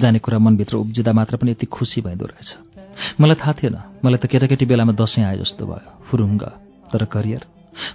जाने 0.00 0.18
कुरा 0.24 0.38
मनभित्र 0.40 0.76
उब्जिँदा 0.80 1.12
मात्र 1.12 1.36
पनि 1.36 1.50
यति 1.52 1.66
खुसी 1.68 2.00
भइदो 2.00 2.24
रहेछ। 2.32 3.20
मलाई 3.20 3.36
थाहा 3.36 3.52
थिएन। 3.60 3.76
मलाई 4.00 4.18
त 4.18 4.24
केटाकेटी 4.24 4.64
बेलामा 4.64 4.92
दसैँ 4.96 5.24
आए 5.24 5.36
जस्तो 5.36 5.66
भयो। 5.68 6.08
फुरुङ्ग। 6.08 6.42
तर 6.96 7.04
करियर? 7.12 7.44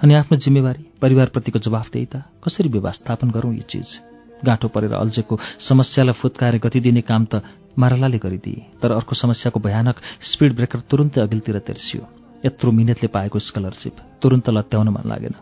अनि 0.06 0.14
आफ्नो 0.14 0.38
जिम्मेवारी? 0.46 0.86
परिवारप्रतिको 1.02 1.58
जवाफदेहिता 1.58 2.20
कसरी 2.46 2.70
व्यवस्थापन 2.70 3.30
गरौँ 3.34 3.54
यी 3.56 3.66
चिज? 3.66 3.98
गाँठो 4.46 4.68
परेर 4.70 4.94
अल्झेको 4.94 5.40
समस्यालाई 5.58 6.14
फुत्काएर 6.14 6.58
गति 6.62 6.80
दिने 6.86 7.02
काम 7.02 7.26
त 7.34 7.42
मारालाले 7.74 8.18
गरिदिए। 8.22 8.78
तर 8.78 8.94
अर्को 8.94 9.16
समस्याको 9.18 9.58
भयानक 9.58 10.06
स्पिड 10.22 10.54
ब्रेकर 10.54 10.80
तुरुन्तै 10.86 11.22
अघिल्तिर 11.22 11.58
तेर्सियो। 11.66 12.17
यत्रो 12.46 12.72
मिहिनेतले 12.72 13.08
पाएको 13.08 13.40
स्कलरसिप 13.40 13.96
तुरुन्त 14.22 14.50
लत्याउन 14.50 14.90
मन 14.90 15.10
लागेन। 15.10 15.34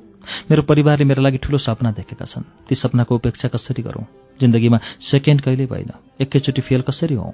मेरो 0.52 0.62
परिवारले 0.62 1.06
मेरो 1.06 1.22
लागि 1.22 1.38
ठूलो 1.38 1.58
सपना 1.58 1.92
देखेका 1.92 2.26
छन्। 2.26 2.44
ती 2.70 2.76
सपनाको 2.76 3.16
उपेक्षा 3.16 3.48
कसरी 3.48 3.84
गरौँ? 3.84 4.06
जिन्दगीमा 4.42 4.80
सेकेन्ड 5.00 5.42
कहिल्यै 5.42 5.68
भएन। 5.68 5.92
एकैचोटि 6.22 6.62
फेल 6.62 6.82
कसरी 6.82 7.16
हौँ? 7.16 7.34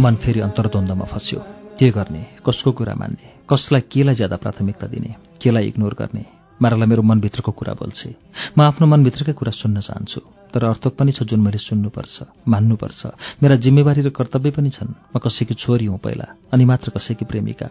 मन 0.00 0.14
फेरि 0.16 0.40
अन्तर्द्वन्द्वमा 0.40 1.04
फस्यो। 1.04 1.40
के 1.78 1.90
गर्ने? 1.90 2.26
कसको 2.46 2.72
कुरा 2.72 2.94
मान्ने? 2.94 3.44
कसलाई 3.50 3.80
केलाई 3.92 4.14
ज्यादा 4.14 4.36
प्राथमिकता 4.36 4.86
दिने? 4.86 5.14
केलाई 5.42 5.64
इग्नोर 5.68 5.94
गर्ने? 5.94 6.24
मारालाई 6.62 6.88
मेरो 6.88 7.02
मनभित्रको 7.02 7.52
कुरा 7.52 7.74
बोल्छे। 7.74 8.14
म 8.58 8.62
आफ्नो 8.62 8.86
मनभित्रकै 8.86 9.32
कुरा 9.32 9.52
सुन्न 9.52 9.80
चाहन्छु 9.80 10.20
तर 10.54 10.64
अर्थक 10.64 10.96
पनि 10.96 11.12
छ 11.12 11.22
जुन 11.22 11.40
मैले 11.40 11.58
सुन्नुपर्छ 11.58 12.48
मान्नुपर्छ। 12.48 13.06
मेरा 13.42 13.56
जिम्मेवारी 13.56 14.00
र 14.00 14.10
कर्तव्य 14.10 14.50
पनि 14.50 14.70
छन्। 14.70 14.88
म 15.16 15.18
कसैकी 15.20 15.54
छोरी 15.54 15.86
हुँ 15.86 15.98
पहिला 15.98 16.26
अनि 16.52 16.64
मात्र 16.64 16.90
कसैकी 16.96 17.24
प्रेमिका। 17.24 17.68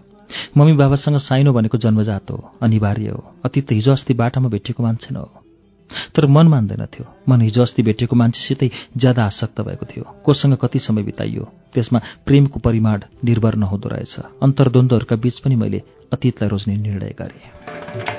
मम्मी 0.58 0.74
बाबासँग 0.74 1.18
साइनो 1.18 1.54
भनेको 1.54 1.78
जन्मजात 1.78 2.32
हो 2.32 2.38
अनिवार्य 2.62 3.10
हो। 3.10 3.34
अतीत 3.46 3.72
हिजो 3.72 3.92
अस्ति 3.92 4.14
बाटामा 4.14 4.50
भेटिएको 4.50 4.84
मान्छे 4.84 5.14
न 5.14 5.18
हो। 5.18 5.39
तर 6.16 6.26
मन 6.26 6.48
मान्दैनथ्यो 6.48 7.06
मन 7.30 7.42
हिजो 7.42 7.62
अस्ति 7.62 7.84
भेटेको 7.84 8.16
मान्छेसितै 8.16 8.70
ज्यादा 8.98 9.26
आसक्त 9.26 9.62
भएको 9.62 9.86
थियो। 9.86 10.04
कोसँग 10.24 10.58
कति 10.58 10.80
समय 10.80 11.04
बिताइयो 11.04 11.44
त्यसमा 11.74 12.00
प्रेमको 12.26 12.60
परिमाण 12.60 13.04
निर्भर 13.24 13.56
नहुँदो 13.56 13.90
रहेछ। 13.90 14.20
अन्तर्द्वन्द्वहरूका 14.44 15.16
बीच 15.16 15.40
पनि 15.40 15.56
मैले 15.56 15.84
अतीतलाई 16.14 16.50
रोज्ने 16.50 16.78
निर्णय 16.78 17.16
गरेँ। 17.20 18.19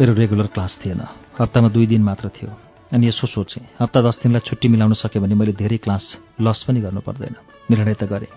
मेरो 0.00 0.12
रेगुलर 0.12 0.46
क्लास 0.46 0.80
थिएन। 0.84 1.00
हप्तामा 1.40 1.68
दुई 1.68 1.86
दिन 1.86 2.02
मात्र 2.02 2.28
थियो। 2.28 2.50
अनि 2.92 3.08
यसो 3.08 3.26
सोचेँ 3.26 3.62
हप्ता 3.80 4.00
दस 4.00 4.18
दिनलाई 4.22 4.40
छुट्टी 4.40 4.68
मिलाउन 4.68 4.92
सकेँ 4.92 5.22
भने 5.22 5.34
मैले 5.34 5.52
धेरै 5.52 5.76
क्लास 5.76 6.18
लस 6.40 6.62
पनि 6.62 6.80
गर्नु 6.80 7.00
पर्दैन 7.00 7.36
निर्णय 7.70 7.94
त 7.94 8.04
गरेँ। 8.04 8.32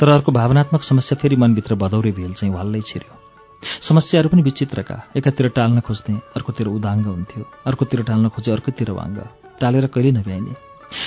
तर 0.00 0.08
अर्को 0.08 0.32
भावनात्मक 0.32 0.82
समस्या 0.82 1.16
फेरि 1.16 1.36
मनभित्र 1.36 1.74
भदौरे 1.74 2.12
भेल 2.12 2.32
चाहिँ 2.32 2.54
हल्लै 2.54 2.80
छिर्यो। 2.80 3.16
समस्याहरू 3.80 4.28
पनि 4.28 4.42
विचित्रका। 4.42 4.96
एकातिर 5.16 5.48
टाल्न 5.48 5.80
खोज्ने 5.80 6.16
अर्कोतिर 6.36 6.66
उदाङ्ग 6.68 7.06
हुन्थ्यो। 7.06 7.44
अर्कोतिर 7.66 8.02
टाल्न 8.02 8.28
खोजे 8.28 8.52
अर्कोतिर 8.52 8.90
वाङ्ग। 8.90 9.18
टालेर 9.60 9.86
कहिल्यै 9.86 10.12
नभ्याइने। 10.12 10.52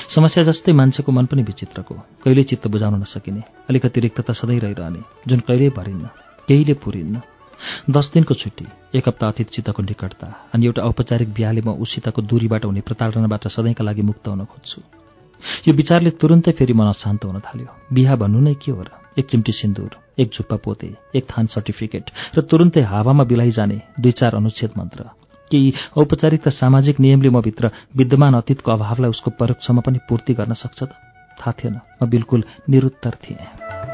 समस्या 0.10 0.44
जस्तै 0.44 0.74
मान्छेको 0.74 1.12
मन 1.12 1.26
पनि 1.26 1.44
विचित्रको। 1.44 1.96
कहिल्यै 2.26 2.44
चित्त 2.44 2.68
बुझाउन 2.68 3.00
नसकिने। 3.00 3.44
अलिकति 3.70 4.02
रिक्तता 4.02 4.34
सधैँ 4.34 4.60
रहिरहने। 4.60 5.02
जुन 5.28 5.40
कहिल्यै 5.40 5.70
भरिन्न 5.70 6.10
केहीले 6.48 6.74
पुरिन्न। 6.74 7.22
दस 7.90 8.12
दिनको 8.14 8.34
छुट्टी 8.34 8.66
एक 8.98 9.08
हप्ता 9.08 9.28
अतिथिसितको 9.28 9.84
निकटता 9.84 10.28
अनि 10.54 10.66
एउटा 10.66 10.82
औपचारिक 10.82 11.34
बिहाले 11.34 11.62
म 11.62 11.70
उसितको 11.80 12.22
दूरीबाट 12.22 12.66
हुने 12.66 12.82
प्रताडनाबाट 12.82 13.48
सधैँका 13.48 13.84
लागि 13.84 14.02
मुक्त 14.02 14.28
हुन 14.28 14.46
खोज्छु। 14.46 14.82
यो 15.68 15.74
विचारले 15.74 16.10
तुरुन्तै 16.10 16.52
फेरि 16.52 16.74
मन 16.74 16.88
अशान्त 16.88 17.26
हुन 17.26 17.40
थाल्यो। 17.40 17.68
बिहा 17.94 18.16
भन्नु 18.16 18.40
नै 18.40 18.54
के 18.54 18.72
हो 18.72 18.84
र? 18.84 18.90
एक 19.20 19.26
चिम्टी 19.26 19.52
सिन्दुर 19.52 19.92
एक 20.20 20.30
झुप्पा 20.32 20.56
पोते 20.56 20.90
एक 21.16 21.24
थान 21.26 21.48
सर्टिफिकेट 21.48 22.12
र 22.38 22.42
तुरुन्तै 22.42 22.82
हावामा 22.82 23.24
बिलाइ 23.24 23.52
जाने 23.52 23.82
दुई 24.00 24.12
चार 24.12 24.36
अनुच्छेद 24.36 24.72
मन्त्र। 24.78 25.04
केही 25.52 25.74
औपचारिकता 25.98 26.52
सामाजिक 26.52 27.00
नियमले 27.00 27.30
म 27.30 27.42
भित्र 27.42 27.72
विद्यमान 27.96 28.34
अतीतको 28.34 28.72
अभावलाई 28.72 29.10
उसको 29.10 29.32
परोक्षमा 29.32 29.82
पनि 29.82 30.00
पूर्ति 30.10 30.34
गर्न 30.34 30.54
सक्छ 30.54 30.84
त? 30.84 30.92
थाहा 31.40 31.52
थिएन। 31.52 31.80
म 32.04 32.06
बिल्कुल 32.06 32.44
निरुत्तर 32.70 33.14
थिएँ। 33.24 33.89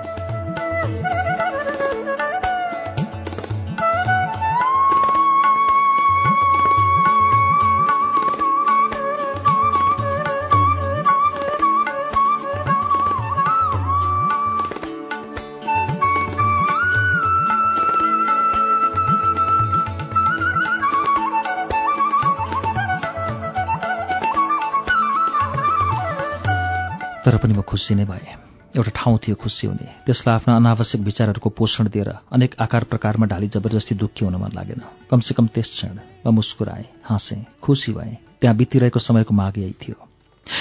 तर 27.26 27.38
पनि 27.41 27.53
म 27.57 27.61
खुसी 27.65 27.95
नै 27.97 28.05
भएँ। 28.05 28.38
एउटा 28.78 28.91
ठाउँ 28.93 29.17
थियो 29.17 29.36
खुसी 29.36 29.67
हुने। 29.67 30.05
त्यसलाई 30.05 30.36
आफ्ना 30.36 30.55
अनावश्यक 30.55 31.01
विचारहरूको 31.01 31.49
पोषण 31.49 31.89
दिएर 31.89 32.09
अनेक 32.30 32.55
आकार 32.61 32.84
प्रकारमा 32.86 33.26
ढाली 33.26 33.47
जबरजस्ती 33.49 33.95
दुःखी 33.97 34.26
हुन 34.26 34.36
मन 34.38 34.51
लागेन। 34.53 34.82
कमसेकम 35.09 35.47
त्यस 35.49 35.69
क्षण 35.73 35.97
म 36.21 36.30
मुस्कुराएँ 36.30 36.86
हाँसेँ 37.01 37.45
खुसी 37.61 37.91
भएँ। 37.93 38.13
त्यहाँ 38.41 38.55
बितिरहेको 38.55 38.99
समयको 38.99 39.34
माग 39.34 39.57
यही 39.57 39.73
थियो। 39.73 39.97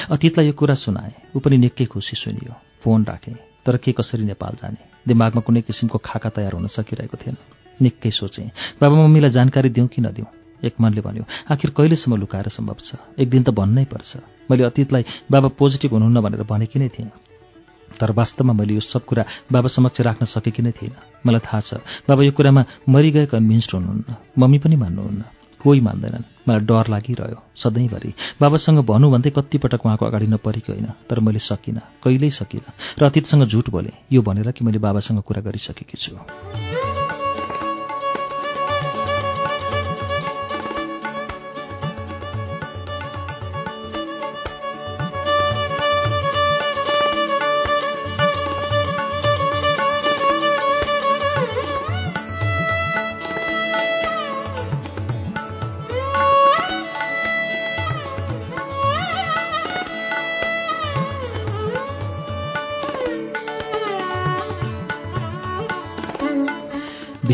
अतीतलाई 0.09 0.47
यो 0.47 0.53
कुरा 0.57 0.75
सुनाएँ। 0.75 1.37
ऊ 1.37 1.39
पनि 1.45 1.57
निकै 1.59 1.85
खुसी 1.85 2.17
सुनियो। 2.17 2.55
फोन 2.81 3.05
राखेँ। 3.05 3.37
तर 3.67 3.77
के 3.77 3.93
कसरी 3.93 4.25
नेपाल 4.25 4.57
जाने? 4.63 4.81
दिमागमा 5.05 5.41
कुनै 5.45 5.61
किसिमको 5.69 5.99
खाका 6.01 6.31
तयार 6.33 6.53
हुन 6.53 6.67
सकिरहेको 6.67 7.17
थिएन। 7.21 7.37
निकै 7.83 8.11
सोचेँ। 8.11 8.49
बाबा 8.81 8.97
मम्मीलाई 8.97 9.31
जानकारी 9.31 9.69
दिउँ 9.69 9.89
कि 9.89 10.01
नदिउँ 10.01 10.44
एक 10.65 10.75
मनले 10.81 11.01
भन्यो 11.01 11.25
आखिर 11.51 11.71
कहिलेसम्म 11.71 12.17
लुकाएर 12.17 12.49
सम्भव 12.49 12.77
छ? 12.81 12.97
एक 13.19 13.29
दिन 13.31 13.43
त 13.43 13.51
भन्नै 13.51 13.85
पर्छ। 13.85 14.11
मैले 14.51 14.63
अतीतलाई 14.65 15.05
बाबा 15.31 15.49
पोजिटिभ 15.59 15.93
हुनुहुन्न 15.93 16.21
भनेर 16.21 16.43
भनेकी 16.43 16.79
नै 16.79 16.89
थिएँ 16.89 17.11
तर 17.95 18.11
वास्तवमा 18.11 18.53
मैले 18.53 18.75
यो 18.75 18.81
सब 18.83 19.05
कुरा 19.05 19.25
बाबा 19.53 19.69
समक्ष 19.71 20.01
राख्न 20.01 20.27
सकेकी 20.27 20.63
नै 20.63 20.73
थिइनँ। 20.75 20.99
मलाई 21.27 21.41
थाहा 21.47 21.61
छ 21.61 21.71
बाबा 22.09 22.23
यो 22.25 22.33
कुरामा 22.35 22.63
मरिगए 22.89 23.27
कन्भिन्स्ड 23.31 23.71
हुनुहुन्न। 23.75 24.17
मम्मी 24.35 24.59
पनि 24.59 24.77
मान्नुहुन्न। 24.77 25.23
कोही 25.63 25.81
मान्दैनन्। 25.81 26.25
मलाई 26.49 26.61
डर 26.69 26.87
लागिरह्यो 26.91 27.39
सधैँभरि। 27.57 28.13
बाबासँग 28.41 28.79
भनौँ 28.85 29.11
भन्दै 29.15 29.31
कतिपटक 29.31 29.87
उहाँको 29.87 30.05
अगाडि 30.07 30.27
नपरेको 30.27 30.73
होइन 30.73 30.89
तर 31.09 31.21
मैले 31.23 31.39
सकिनँ 31.39 32.03
कहिल्यै 32.05 32.31
सकिनँ। 32.35 32.75
र 32.99 33.03
अतीतसँग 33.07 33.47
झुट 33.47 33.71
बोलेँ 33.71 33.95
यो 34.13 34.21
भनेर 34.21 34.51
कि 34.53 34.65
मैले 34.65 34.79
बाबासँग 34.83 35.23
कुरा 35.23 35.41
गरिसकेकी 35.41 35.97
छु। 35.97 36.19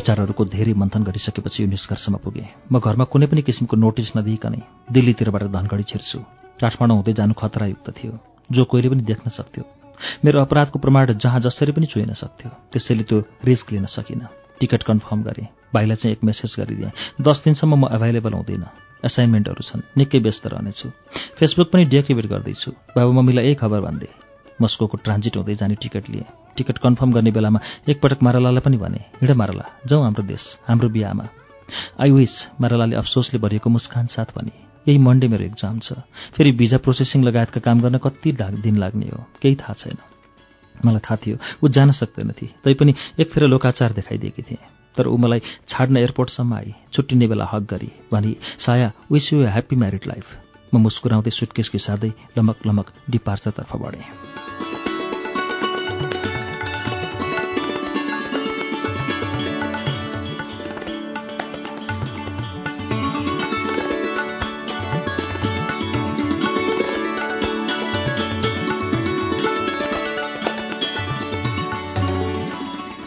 विचारहरूको 0.01 0.45
धेरै 0.49 0.73
मन्थन 0.73 1.03
गरिसकेपछि 1.05 1.63
यो 1.63 1.69
निष्कर्षमा 1.69 2.19
पुगेँ। 2.25 2.49
म 2.73 2.81
घरमा 2.81 3.05
कुनै 3.05 3.27
पनि 3.29 3.43
किसिमको 3.45 3.77
नोटिस 3.77 4.17
नदिइकनै 4.17 4.61
दिल्लीतिरबाट 4.89 5.45
धनगढी 5.53 5.85
छिर्छु। 5.85 6.19
काठमाडौँ 6.61 6.97
हुँदै 6.97 7.13
जानु 7.13 7.35
खतरायुक्त 7.37 7.89
थियो 7.93 8.13
जो 8.49 8.65
कोहीले 8.65 8.89
पनि 8.89 9.03
देख्न 9.05 9.29
सक्थ्यो। 9.29 9.65
मेरो 10.25 10.41
अपराधको 10.41 10.79
प्रमाण 10.79 11.13
जहाँ 11.15 11.41
जसरी 11.41 11.73
पनि 11.73 11.87
चुहिन 11.87 12.13
सक्थ्यो 12.17 12.51
त्यसैले 12.73 13.05
त्यो 13.05 13.19
रिस्क 13.45 13.73
लिन 13.73 13.87
सकिनँ। 13.87 14.29
टिकट 14.61 14.83
कन्फर्म 14.83 15.23
गरेँ। 15.23 15.47
भाइलाई 15.75 15.97
चाहिँ 15.97 16.17
एक 16.17 16.25
मेसेज 16.25 16.57
गरिदिएँ 16.59 16.93
दस 17.21 17.45
दिनसम्म 17.45 17.75
म 17.77 17.93
एभाइलेबल 17.93 18.33
हुँदिनँ। 18.33 18.73
एसाइनमेन्टहरू 19.05 19.63
छन्। 19.63 19.87
निकै 19.97 20.19
व्यस्त 20.19 20.47
रहनेछु। 20.47 20.89
फेसबुक 21.37 21.69
पनि 21.73 21.85
डिएक्टिभेट 21.85 22.27
गर्दैछु। 22.27 22.71
बाबु 22.97 23.13
मम्मीलाई 23.13 23.45
यही 23.45 23.55
खबर 23.55 23.81
भन्दै। 23.81 24.30
मस्कोको 24.63 24.97
ट्रान्जिट 25.05 25.37
हुँदै 25.37 25.55
जाने 25.55 25.75
टिकट 25.83 26.09
लिएँ। 26.11 26.25
टिकट 26.57 26.79
कन्फर्म 26.79 27.13
गर्ने 27.13 27.31
बेलामा 27.31 27.61
एकपटक 27.89 28.23
मारालालाई 28.23 28.61
पनि 28.61 28.77
भने 28.77 29.01
हिँड 29.21 29.31
माराला 29.33 29.65
जाउँ 29.87 30.03
हाम्रो 30.05 30.23
देश 30.27 30.45
हाम्रो 30.69 30.89
बिहामा 30.89 31.29
आई 32.01 32.11
विस 32.11 32.35
मारालाले 32.61 32.97
अफसोसले 32.97 33.39
भरिएको 33.41 33.71
मुस्कान 33.71 34.07
साथ 34.11 34.37
भने 34.37 34.53
यही 34.87 34.99
मन्डे 34.99 35.29
मेरो 35.29 35.45
एक्जाम 35.45 35.79
छ। 35.79 35.93
फेरि 36.35 36.53
भिजा 36.57 36.79
प्रोसेसिङ 36.85 37.25
लगायतका 37.25 37.61
काम 37.61 37.81
गर्न 37.81 37.99
कति 37.99 38.33
दिन 38.33 38.77
लाग्ने 38.79 39.07
हो? 39.07 39.25
केही 39.43 39.55
थाहा 39.55 39.75
छैन 39.75 39.97
मलाई 40.75 41.01
थाहा 41.05 41.17
थियो 41.23 41.37
ऊ 41.63 41.69
जान 41.69 41.91
सक्दैनथे 41.93 42.47
तैपनि 42.65 42.95
एक 43.21 43.31
फेर 43.31 43.45
लोकाचार 43.47 43.93
देखाइदिएकी 43.93 44.43
थिएँ। 44.43 44.65
तर 44.97 45.07
ऊ 45.07 45.17
मलाई 45.17 45.41
छाड्न 45.69 45.97
एयरपोर्टसम्म 45.97 46.55
आई 46.55 46.75
छुट्टिने 46.93 47.27
बेला 47.29 47.45
हक 47.53 47.63
गरी 47.71 47.91
भनी 48.13 48.37
साया 48.59 48.91
wish 49.13 49.33
you 49.33 49.45
happy 49.47 49.77
married 49.77 50.07
life 50.07 50.27
म 50.75 50.81
मुस्कुराउँदै 50.81 51.31
सुटकेस 51.31 51.71
घिसार्दै 51.73 52.13
लमक 52.39 52.67
लमक 52.67 52.93
डिपार्चरतर्फ 53.11 53.77
बढेँ। 53.77 54.05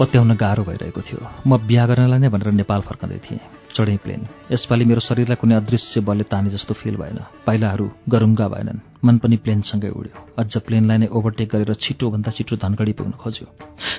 पत्याउन 0.04 0.36
गाह्रो 0.36 0.64
भइरहेको 0.68 1.01
थियो। 1.01 1.20
म 1.47 1.58
बिहा 1.64 1.86
गर्नलाई 1.88 2.20
नै 2.20 2.30
भनेर 2.30 2.51
नेपाल 2.51 2.82
फर्कँदै 2.84 3.20
थिएँ। 3.24 3.39
चढेँ 3.72 3.97
प्लेन। 4.04 4.28
यसपालि 4.51 4.86
मेरो 4.86 4.99
शरीरलाई 4.99 5.39
कुनै 5.39 5.56
अदृश्य 5.56 6.01
बलले 6.04 6.24
ताने 6.28 6.49
जस्तो 6.51 6.74
फिल 6.76 6.95
भएन। 6.99 7.20
पाइलाहरू 7.47 7.86
गरुङ्गा 8.10 8.47
भएनन्। 8.47 8.80
मन 8.99 9.18
पनि 9.18 9.38
प्लेनसँगै 9.39 9.89
उड्यो। 9.89 10.16
अझ 10.38 10.58
प्लेनलाई 10.58 10.97
नै 10.97 11.08
ओभरटेक 11.08 11.49
गरेर 11.49 11.74
छिटोभन्दा 11.74 12.32
छिटो 12.36 12.56
धनगढी 12.60 12.93
पुग्न 12.99 13.12
खोज्यो। 13.16 13.47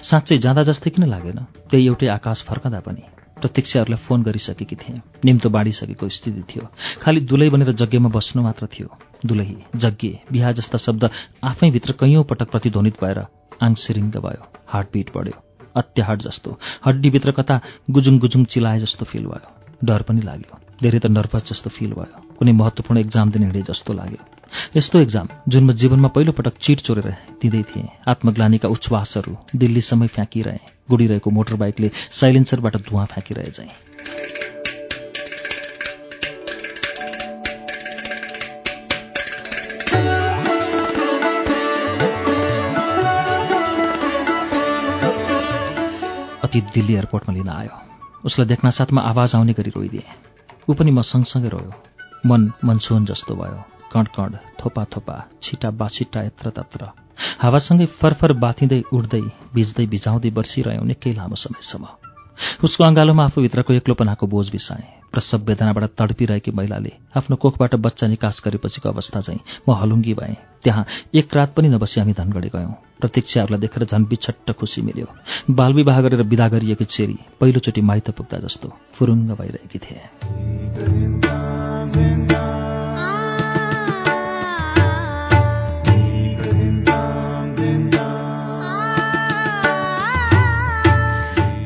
साँच्चै 0.04 0.38
जाँदा 0.44 0.62
जस्तै 0.68 0.90
किन 0.90 1.08
लागेन? 1.08 1.38
त्यही 1.72 1.86
एउटै 1.86 2.06
आकाश 2.06 2.42
फर्कँदा 2.44 2.80
पनि। 2.84 3.02
प्रतीक्षाहरूलाई 3.40 4.04
फोन 4.04 4.22
गरिसकेकी 4.22 4.76
थिएँ। 4.76 5.00
निम्तो 5.24 5.48
बाँडिसकेको 5.50 6.08
स्थिति 6.08 6.42
थियो। 6.50 6.68
खालि 7.00 7.20
दुलै 7.24 7.48
बनेर 7.48 7.72
जग्गेमा 7.72 8.08
बस्नु 8.12 8.42
मात्र 8.42 8.68
थियो। 8.68 8.88
दुलही 9.26 9.56
जग्गे 9.74 10.12
बिहा 10.32 10.52
जस्ता 10.52 10.78
शब्द 10.78 11.10
आफैभित्र 11.44 11.92
कैयौँ 12.00 12.24
पटक 12.24 12.48
प्रतिध्वनित 12.52 13.00
भएर 13.00 13.18
आङ 13.62 13.74
सिरिङ्ग 13.74 14.16
भयो। 14.20 14.42
हार्टबिट 14.68 15.10
बढ्यो। 15.16 15.53
अत्याहाट 15.76 16.18
जस्तो। 16.22 16.58
हड्डीभित्र 16.86 17.30
कता 17.30 17.60
गुजुङ 17.90 18.18
गुजुङ 18.18 18.44
चिलाए 18.44 18.78
जस्तो 18.80 19.04
फिल 19.04 19.26
भयो। 19.26 19.50
डर 19.84 20.02
पनि 20.02 20.20
लाग्यो। 20.20 20.58
धेरै 20.82 20.98
त 20.98 21.06
नर्भस 21.06 21.50
जस्तो 21.50 21.70
फिल 21.70 21.92
भयो। 21.92 22.36
कुनै 22.38 22.52
महत्त्वपूर्ण 22.52 23.00
एक्जाम 23.00 23.30
दिने 23.30 23.46
हिँडे 23.46 23.62
जस्तो 23.62 23.92
लाग्यो। 23.92 24.22
यस्तो 24.76 25.00
एक्जाम 25.00 25.28
जुन 25.48 25.64
म 25.64 25.72
जीवनमा 25.72 26.08
पहिलोपटक 26.08 26.54
चिट 26.60 26.80
चोरेर 26.80 27.08
दिँदै 27.42 27.62
थिएँ। 27.62 27.88
आत्मग्लानीका 28.08 28.68
उच्छ्वासहरू 28.68 29.36
दिल्लीसम्मै 29.56 30.06
फ्याँकिरहे। 30.06 30.58
गुडिरहेको 30.90 31.30
मोटर 31.30 31.54
बाइकले 31.56 31.90
साइलेन्सरबाट 32.10 32.76
धुवाँ 32.76 33.06
फ्याँकिरहे 33.06 33.50
चाहिँ 33.50 34.43
अतीत 46.54 46.70
दिल्ली 46.70 46.94
एयरपोर्टमा 46.94 47.34
लिन 47.34 47.48
आयो। 47.50 47.74
उसलाई 48.22 48.46
देख्न 48.46 48.70
साथमा 48.70 49.00
आवाज 49.10 49.34
आउने 49.34 49.52
गरी 49.58 49.70
रोइदिए। 49.74 50.06
ऊ 50.70 50.74
पनि 50.78 50.90
म 50.94 51.02
सँगसँगै 51.02 51.50
रोयो। 51.50 51.72
मन 52.30 52.40
मनसुन 52.62 53.04
जस्तो 53.10 53.34
भयो। 53.34 53.58
कण 53.90 54.04
कण 54.14 54.30
थोपा 54.62 54.84
थोपा 54.86 55.16
छिटा 55.42 55.70
बाछिटा 55.74 56.20
यत्र 56.22 56.50
तत्र 56.54 56.82
हावासँगै 57.42 57.86
फरफर 57.98 58.32
बाथिँदै 58.38 58.80
उड्दै 58.94 59.22
भिज्दै 59.50 59.86
भिजाउँदै 59.90 60.30
बर्सिरह्यौँ 60.30 60.86
निकै 60.86 61.12
लामो 61.18 61.34
समयसम्म। 61.34 61.84
उसको 62.62 62.84
अँगालोमा 62.84 63.24
आफूभित्रको 63.24 63.72
एक्लोपनाको 63.74 64.26
बोझ 64.26 64.46
बिसाएँ। 64.54 65.03
प्रसव 65.14 65.46
वेदनाबाट 65.46 65.84
तडपिरहेकी 65.98 66.50
महिलाले 66.50 66.92
आफ्नो 67.16 67.36
कोखबाट 67.38 67.74
बच्चा 67.78 68.06
निकास 68.06 68.42
गरेपछिको 68.44 68.88
अवस्था 68.88 69.20
चाहिँ 69.20 69.40
म 69.68 69.72
हलुङ्गी 69.72 70.14
भएँ। 70.14 70.36
त्यहाँ 70.62 70.84
एक 71.14 71.34
रात 71.34 71.54
पनि 71.54 71.68
नबसी 71.68 72.00
हामी 72.00 72.12
धनगढी 72.12 72.48
गयौँ। 72.50 72.74
प्रतीक्षाहरूलाई 73.00 73.60
देखेर 73.60 73.84
झन् 73.84 74.04
बिछट्ट 74.10 74.50
खुसी 74.58 74.82
मिल्यो। 74.82 75.06
बालविवाह 75.50 76.00
गरेर 76.00 76.22
विदा 76.26 76.48
गरिएकी 76.48 76.84
चेरी 76.84 77.18
पहिलोचोटि 77.40 77.80
माइत 77.80 78.10
पुग्दा 78.10 78.38
जस्तो 78.42 78.68
फुरुङ्ग 78.94 79.30
भइरहेकी 79.38 79.78
थिए। 79.78 80.02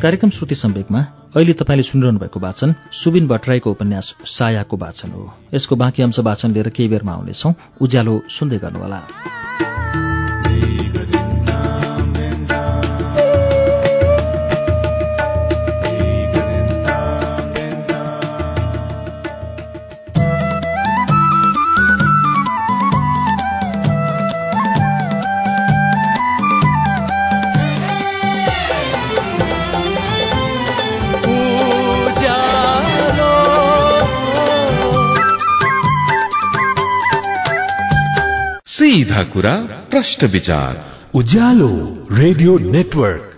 कार्यक्रम 0.02 0.30
श्रुति 0.30 0.54
सम्वेकमा 0.54 1.00
अहिले 1.36 1.52
तपाईँले 1.52 1.82
सुनिरहनु 1.82 2.18
भएको 2.18 2.40
वाचन 2.40 2.74
सुबिन 2.92 3.28
भट्टराईको 3.28 3.70
उपन्यास 3.70 4.14
सायाको 4.24 4.76
वाचन 4.76 5.10
हो। 5.10 5.32
यसको 5.54 5.76
बाँकी 5.76 6.02
अंश 6.02 6.18
वाचन 6.18 6.52
लिएर 6.52 6.68
केही 6.68 6.88
बेरमा 6.88 7.12
आउनेछौँ। 7.12 7.52
उज्यालो 7.80 8.22
सुन्दै 8.30 8.58
गर्नुहोला। 8.58 9.00
सीधा 38.78 39.22
कुरा 39.24 39.54
प्रश्न 39.90 40.26
विचार। 40.26 40.84
Ujyalo 41.14 42.06
radio 42.12 42.58
network. 42.58 43.37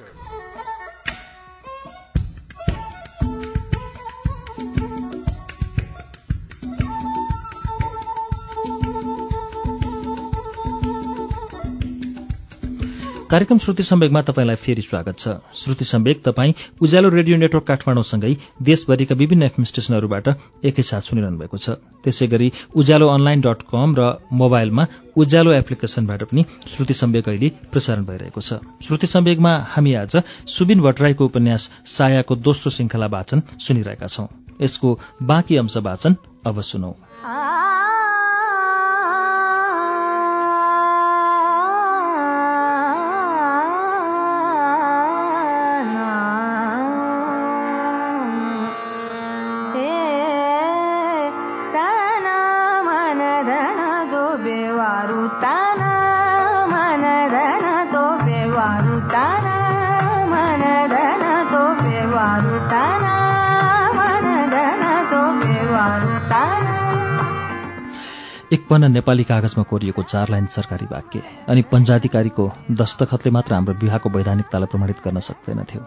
कार्यक्रम 13.30 13.58
श्रुति 13.58 13.82
सम्वेकमा 13.82 14.20
तपाईँलाई 14.26 14.56
फेरि 14.58 14.82
स्वागत 14.82 15.18
छ। 15.18 15.28
श्रुति 15.54 15.84
सम्वेक 15.84 16.22
तपाईँ 16.24 16.52
उज्यालो 16.82 17.08
रेडियो 17.08 17.36
नेटवर्क 17.38 17.64
काठमाडौँसँगै 17.66 18.34
देशभरिका 18.58 19.14
विभिन्न 19.14 19.42
एफएम 19.44 19.64
स्टेशनहरूबाट 19.70 20.28
एकैसाथ 20.66 21.00
सुनिरहनु 21.00 21.38
भएको 21.38 21.56
छ। 21.56 21.78
त्यसै 22.02 22.26
गरी 22.26 22.50
उज्यालो 22.74 23.06
अनलाइन 23.06 23.40
डट 23.46 23.62
कम 23.70 23.94
र 23.94 24.18
मोबाइलमा 24.34 24.86
उज्यालो 25.14 25.52
एप्लिकेशनबाट 25.52 26.22
पनि 26.26 26.44
श्रुति 26.74 26.94
सम्वेक 26.94 27.28
अहिले 27.28 27.48
प्रसारण 27.70 28.04
भइरहेको 28.10 28.40
छ। 28.42 28.58
श्रुति 28.82 29.06
सम्वेकमा 29.06 29.52
हामी 29.78 29.94
आज 29.94 30.16
सुबिन 30.50 30.80
भट्टराईको 30.82 31.24
उपन्यास 31.24 31.70
सायाको 31.86 32.34
दोस्रो 32.34 32.70
श्रृङ्खला 32.74 33.06
वाचन 33.14 33.42
सुनिरहेका 33.62 34.06
छौं। 34.10 34.26
यसको 34.58 34.98
बाँकी 35.22 35.56
अंश 35.56 35.76
वाचन 35.78 36.16
अब 36.50 36.60
सुनौ। 36.66 36.92
पन्ना 68.80 68.96
नेपाली 68.96 69.24
कागजमा 69.28 69.62
कोरिएको 69.68 70.02
चार 70.02 70.30
लाइन 70.32 70.46
सरकारी 70.48 70.86
वाक्य 70.88 71.20
अनि 71.52 71.62
पञ्चाधिकारीको 71.68 72.44
दस्तखतले 72.72 73.30
मात्र 73.30 73.52
हाम्रो 73.54 73.74
विवाहको 73.76 74.08
वैधानिकतालाई 74.08 74.68
प्रमाणित 74.72 74.98
गर्न 75.04 75.20
सक्दैनथ्यो 75.20 75.80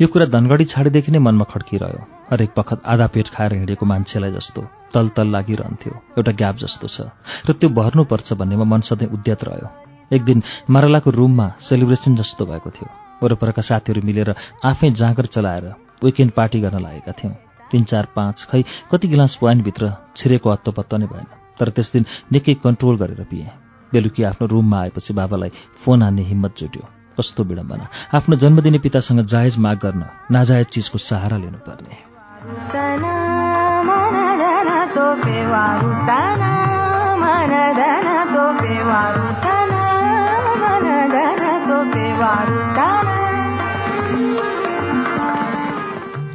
यो 0.00 0.06
कुरा 0.06 0.26
धनगढी 0.30 0.64
छाडेदेखि 0.70 1.10
नै 1.12 1.18
मनमा 1.18 1.44
खड्किरह्यो। 1.50 2.00
हरेक 2.30 2.50
पखत 2.54 2.86
आधा 2.86 3.06
पेट 3.10 3.28
खाएर 3.34 3.52
हिँडेको 3.54 3.86
मान्छेलाई 3.90 4.30
जस्तो 4.38 4.62
तल 4.94 5.08
तल 5.18 5.34
लागिरहन्थ्यो। 5.34 5.92
एउटा 6.18 6.32
ग्याप 6.38 6.56
जस्तो 6.62 6.86
छ 6.94 7.10
र 7.42 7.58
त्यो 7.58 7.74
भर्नुपर्छ 7.74 8.38
भन्नेमा 8.38 8.70
मन 8.70 8.80
सधैँ 8.86 9.10
उद्यत 9.10 9.42
रह्यो। 9.42 9.68
एक 10.14 10.22
दिन 10.22 10.42
मारलाको 10.70 11.10
रुममा 11.10 11.48
सेलिब्रेसन 11.58 12.22
जस्तो 12.22 12.46
भएको 12.46 12.70
थियो। 12.70 12.88
वरपरका 13.18 13.62
साथीहरू 13.66 14.06
मिलेर 14.06 14.34
आफै 14.62 14.94
जाँगर 14.94 15.26
चलाएर 15.34 15.66
विकेन्ड 16.06 16.32
पार्टी 16.38 16.60
गर्न 16.62 16.86
लागेका 16.86 17.12
थियौँ। 17.18 17.34
तिन 17.70 17.84
चार 17.90 18.14
पाँच 18.14 18.48
खै 18.50 18.64
कति 18.90 19.06
गिलास 19.10 19.38
वाइनभित्र 19.42 19.94
छिरेको 20.16 20.52
हत्तोपत्तो 20.52 20.96
नै 20.96 21.06
भएन। 21.10 21.41
तर 21.58 21.68
त्यस 21.68 21.92
दिन 21.92 22.06
निकै 22.32 22.54
कन्ट्रोल 22.54 22.96
गरेर 22.96 23.22
पिएँ। 23.30 23.50
बेलुकी 23.92 24.22
आफ्नो 24.22 24.46
रुममा 24.46 24.80
आएपछि 24.80 25.14
बाबालाई 25.14 25.50
फोन 25.84 26.02
हान्ने 26.02 26.22
हिम्मत 26.22 26.54
जुट्यो। 26.58 26.84
कस्तो 27.20 27.44
विडम्बना। 27.44 27.88
आफ्नो 28.14 28.36
जन्मदिने 28.36 28.78
पितासँग 28.78 29.20
जायज 29.20 29.58
माग 29.58 29.78
गर्न 29.78 30.04
नाजायज 30.30 30.66
चिजको 30.66 30.98
सहारा 30.98 31.36
लिनुपर्ने। 31.36 32.12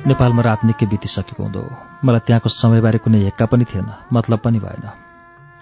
नेपालमा 0.07 0.41
रात 0.41 0.65
निकै 0.65 0.85
बितिसकेको 0.85 1.43
हुँदो। 1.43 1.63
मलाई 2.05 2.19
त्यहाँको 2.19 2.49
समयबारे 2.49 2.97
कुनै 2.97 3.19
हेक्का 3.23 3.45
पनि 3.45 3.65
थिएन। 3.65 3.91
मतलब 4.13 4.39
पनि 4.39 4.59
भएन। 4.59 5.06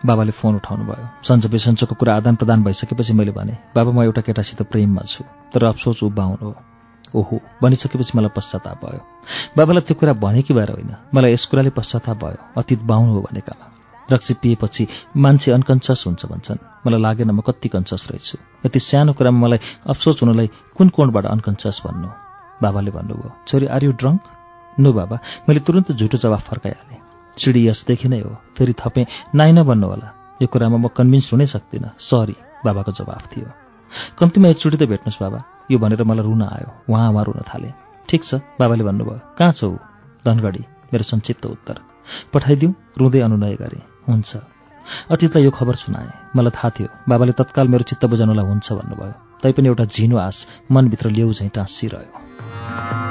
बाबाले 0.05 0.31
फोन 0.31 0.55
उठाउनु 0.55 0.83
भयो 0.85 1.05
सन्च 1.27 1.45
बेसन्चोको 1.53 1.95
कुरा 1.99 2.15
आदान 2.15 2.35
प्रदान 2.35 2.63
भइसकेपछि 2.63 3.13
मैले 3.13 3.31
भने 3.31 3.57
बाबा 3.75 3.91
म 3.91 4.03
एउटा 4.03 4.21
केटासित 4.21 4.61
प्रेममा 4.71 5.01
छु 5.01 5.23
तर 5.53 5.63
अफसोस 5.65 6.03
ऊ 6.03 6.09
बाहुन 6.09 6.37
हो। 6.41 6.53
ओहो 7.15 7.39
भनिसकेपछि 7.61 8.17
मलाई 8.17 8.31
पश्चाताप 8.35 8.77
भयो। 8.85 9.01
बाबालाई 9.57 9.81
त्यो 9.87 9.95
कुरा 9.95 10.13
भने 10.13 10.41
कि 10.41 10.53
भएर 10.53 10.71
होइन? 10.71 10.91
मलाई 11.13 11.31
यस 11.33 11.45
कुराले 11.49 11.69
पश्चाताप 11.69 12.17
भयो। 12.23 12.39
अतीत 12.59 12.81
बाहुन 12.83 13.09
हो 13.09 13.21
भनेकामा 13.21 13.65
रक्सी 14.11 14.33
पिएपछि 14.41 14.87
मान्छे 15.17 15.51
अनकन्सियस 15.51 16.03
हुन्छ 16.07 16.25
भन्छन्। 16.25 16.59
मलाई 16.85 17.01
लागेन 17.01 17.31
म 17.31 17.41
कति 17.41 17.69
कन्सियस 17.73 18.07
रहेछु। 18.11 18.37
यति 18.65 18.79
सानो 18.79 19.13
कुरामा 19.17 19.39
मलाई 19.39 19.59
अफसोस 19.89 20.21
हुनलाई 20.21 20.47
कुन 20.75 20.89
कोणबाट 20.89 21.25
अनकन्सियस 21.25 21.81
भन्नु? 21.85 22.09
बाबाले 22.61 22.91
भन्नुभयो 22.91 23.31
छोरी 23.47 23.65
आर 23.65 23.83
यु 23.83 23.91
ड्रङ्क? 24.01 24.21
नो 24.77 24.89
बाबा 24.93 25.15
मैले 25.47 25.59
तुरन्त 25.65 25.91
झुटो 25.95 26.17
जवाफ 26.17 26.43
फर्काइहालेँ। 26.49 27.04
सिडी 27.37 27.61
यसदेखि 27.67 28.07
नै 28.07 28.19
हो। 28.19 28.31
फेरि 28.55 28.73
थपेँ 28.73 29.05
नाइ 29.35 29.51
होला 29.51 30.07
यो 30.41 30.47
कुरामा 30.47 30.77
म 30.77 30.87
कन्भिन्स 30.91 31.33
हुनै 31.33 31.45
सक्दिनँ। 31.45 31.95
सरी 31.99 32.35
बाबाको 32.65 32.91
जवाफ 32.91 33.23
थियो। 33.31 33.47
कम्तीमा 34.19 34.47
एकचोटि 34.51 34.77
त 34.77 34.83
भेट्नुहोस् 34.91 35.21
बाबा। 35.23 35.39
यो 35.71 35.77
भनेर 35.79 36.03
मलाई 36.03 36.25
रुन 36.27 36.41
आयो। 36.43 36.69
उहाँ 36.89 37.09
उहाँ 37.11 37.23
रुन 37.23 37.39
थाले। 37.47 37.71
ठिक 38.09 38.21
छ 38.23 38.35
बाबाले 38.59 38.83
भन्नुभयो। 38.83 39.19
कहाँ 39.39 39.51
छौ? 39.51 39.69
धनगढी। 40.25 40.63
मेरो 40.91 41.03
संक्षिप्त 41.03 41.45
उत्तर। 41.45 41.79
पठाइदिउँ 42.33 42.73
रुँदै 42.97 43.19
अनुनय 43.19 43.55
गरे। 43.55 43.79
हुन्छ। 44.07 44.31
अतीतलाई 45.11 45.43
यो 45.43 45.51
खबर 45.51 45.75
सुनाए। 45.75 46.11
मलाई 46.35 46.51
थाहा 46.51 46.69
थियो 46.75 46.87
बाबाले 47.09 47.31
तत्काल 47.39 47.67
मेरो 47.67 47.83
चित्त 47.89 48.05
बुझाउनलाई 48.05 48.45
हुन्छ 48.45 48.67
भन्नुभयो। 48.73 49.13
तैपनि 49.43 49.67
एउटा 49.67 49.85
झिनो 49.85 50.17
आस 50.17 50.47
मनभित्र 50.71 51.09
ल्याउ 51.09 51.31
झैँ 51.31 51.49
टाँसिरह्यो। 51.49 53.04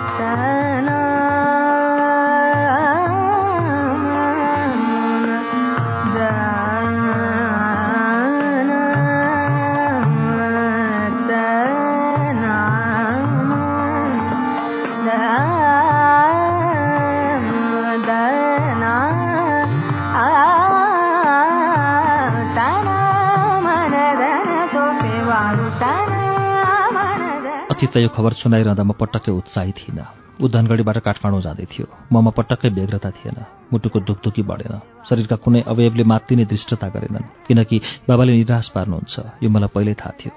अतीतलाई 27.85 28.03
यो 28.03 28.09
खबर 28.17 28.33
सुनाइरहँदा 28.33 28.81
म 28.81 28.93
पटक्कै 28.97 29.29
उत्साही 29.29 29.73
थिइनँ। 29.77 30.41
ऊ 30.41 30.49
धनगढीबाट 30.49 30.99
काठमाडौँ 31.05 31.41
जाँदै 31.45 31.67
थियो। 31.69 31.85
ममा 32.09 32.33
पटक्कै 32.33 32.73
व्यग्रता 32.73 33.11
थिएन। 33.13 33.37
मुटुको 33.69 34.01
दुखदुखी 34.09 34.41
बढेन। 34.41 35.05
शरीरका 35.05 35.37
कुनै 35.37 35.61
अवयवले 35.69 36.05
मात्तिने 36.09 36.45
दृष्टता 36.49 36.89
गरेनन् 36.89 37.29
किनकि 37.45 37.77
बाबाले 38.09 38.33
निराश 38.41 38.69
पार्नुहुन्छ। 38.73 39.15
यो 39.45 39.49
मलाई 39.53 39.69
पहिल्यै 39.69 39.97
थाहा 40.01 40.17
थियो। 40.17 40.33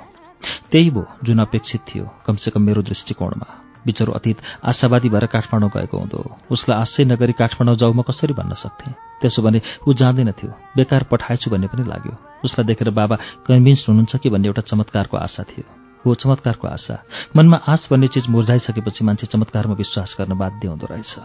त्यही 0.72 0.90
भो 0.92 1.02
जुन 1.24 1.40
अपेक्षित 1.48 1.82
थियो 1.88 2.04
कमसेकम 2.28 2.62
मेरो 2.68 2.82
दृष्टिकोणमा। 2.84 3.48
बिचरो 3.88 4.12
अतीत 4.12 4.38
आशावादी 4.68 5.08
भएर 5.08 5.26
काठमाडौँ 5.32 5.72
गएको 5.72 5.96
हुँदो। 5.98 6.20
उसलाई 6.52 6.78
आशै 6.84 7.04
नगरी 7.08 7.34
काठमाडौँ 7.40 7.80
जाउँ 7.80 7.96
म 7.96 8.04
कसरी 8.04 8.36
भन्न 8.36 8.60
सक्थेँ? 8.60 8.92
त्यसो 9.24 9.40
भने 9.40 9.64
ऊ 9.88 9.94
जाँदैन 9.96 10.36
थियो। 10.36 10.52
बेकार 10.76 11.08
पठाएछु 11.08 11.48
भन्ने 11.48 11.72
पनि 11.72 11.88
लाग्यो। 11.88 12.44
उसलाई 12.44 12.68
देखेर 12.68 12.92
बाबा 12.92 13.16
कन्भिन्स 13.48 13.88
हुनुहुन्छ 13.88 14.16
कि 14.20 14.28
भन्ने 14.30 14.48
एउटा 14.52 14.68
चमत्कारको 14.68 15.16
आशा 15.16 15.44
थियो। 15.48 15.87
हो 16.08 16.16
चमत्कारको 16.16 16.68
आशा। 16.68 17.04
मनमा 17.36 17.58
आश 17.68 17.88
भन्ने 17.92 18.08
चिज 18.08 18.28
मुर्झाइसकेपछि 18.30 19.06
मान्छे 19.06 19.28
चमत्कारमा 19.28 19.74
विश्वास 19.74 20.16
गर्न 20.20 20.38
बाध्य 20.38 20.68
हुँदो 20.68 20.88
रहेछ। 20.92 21.16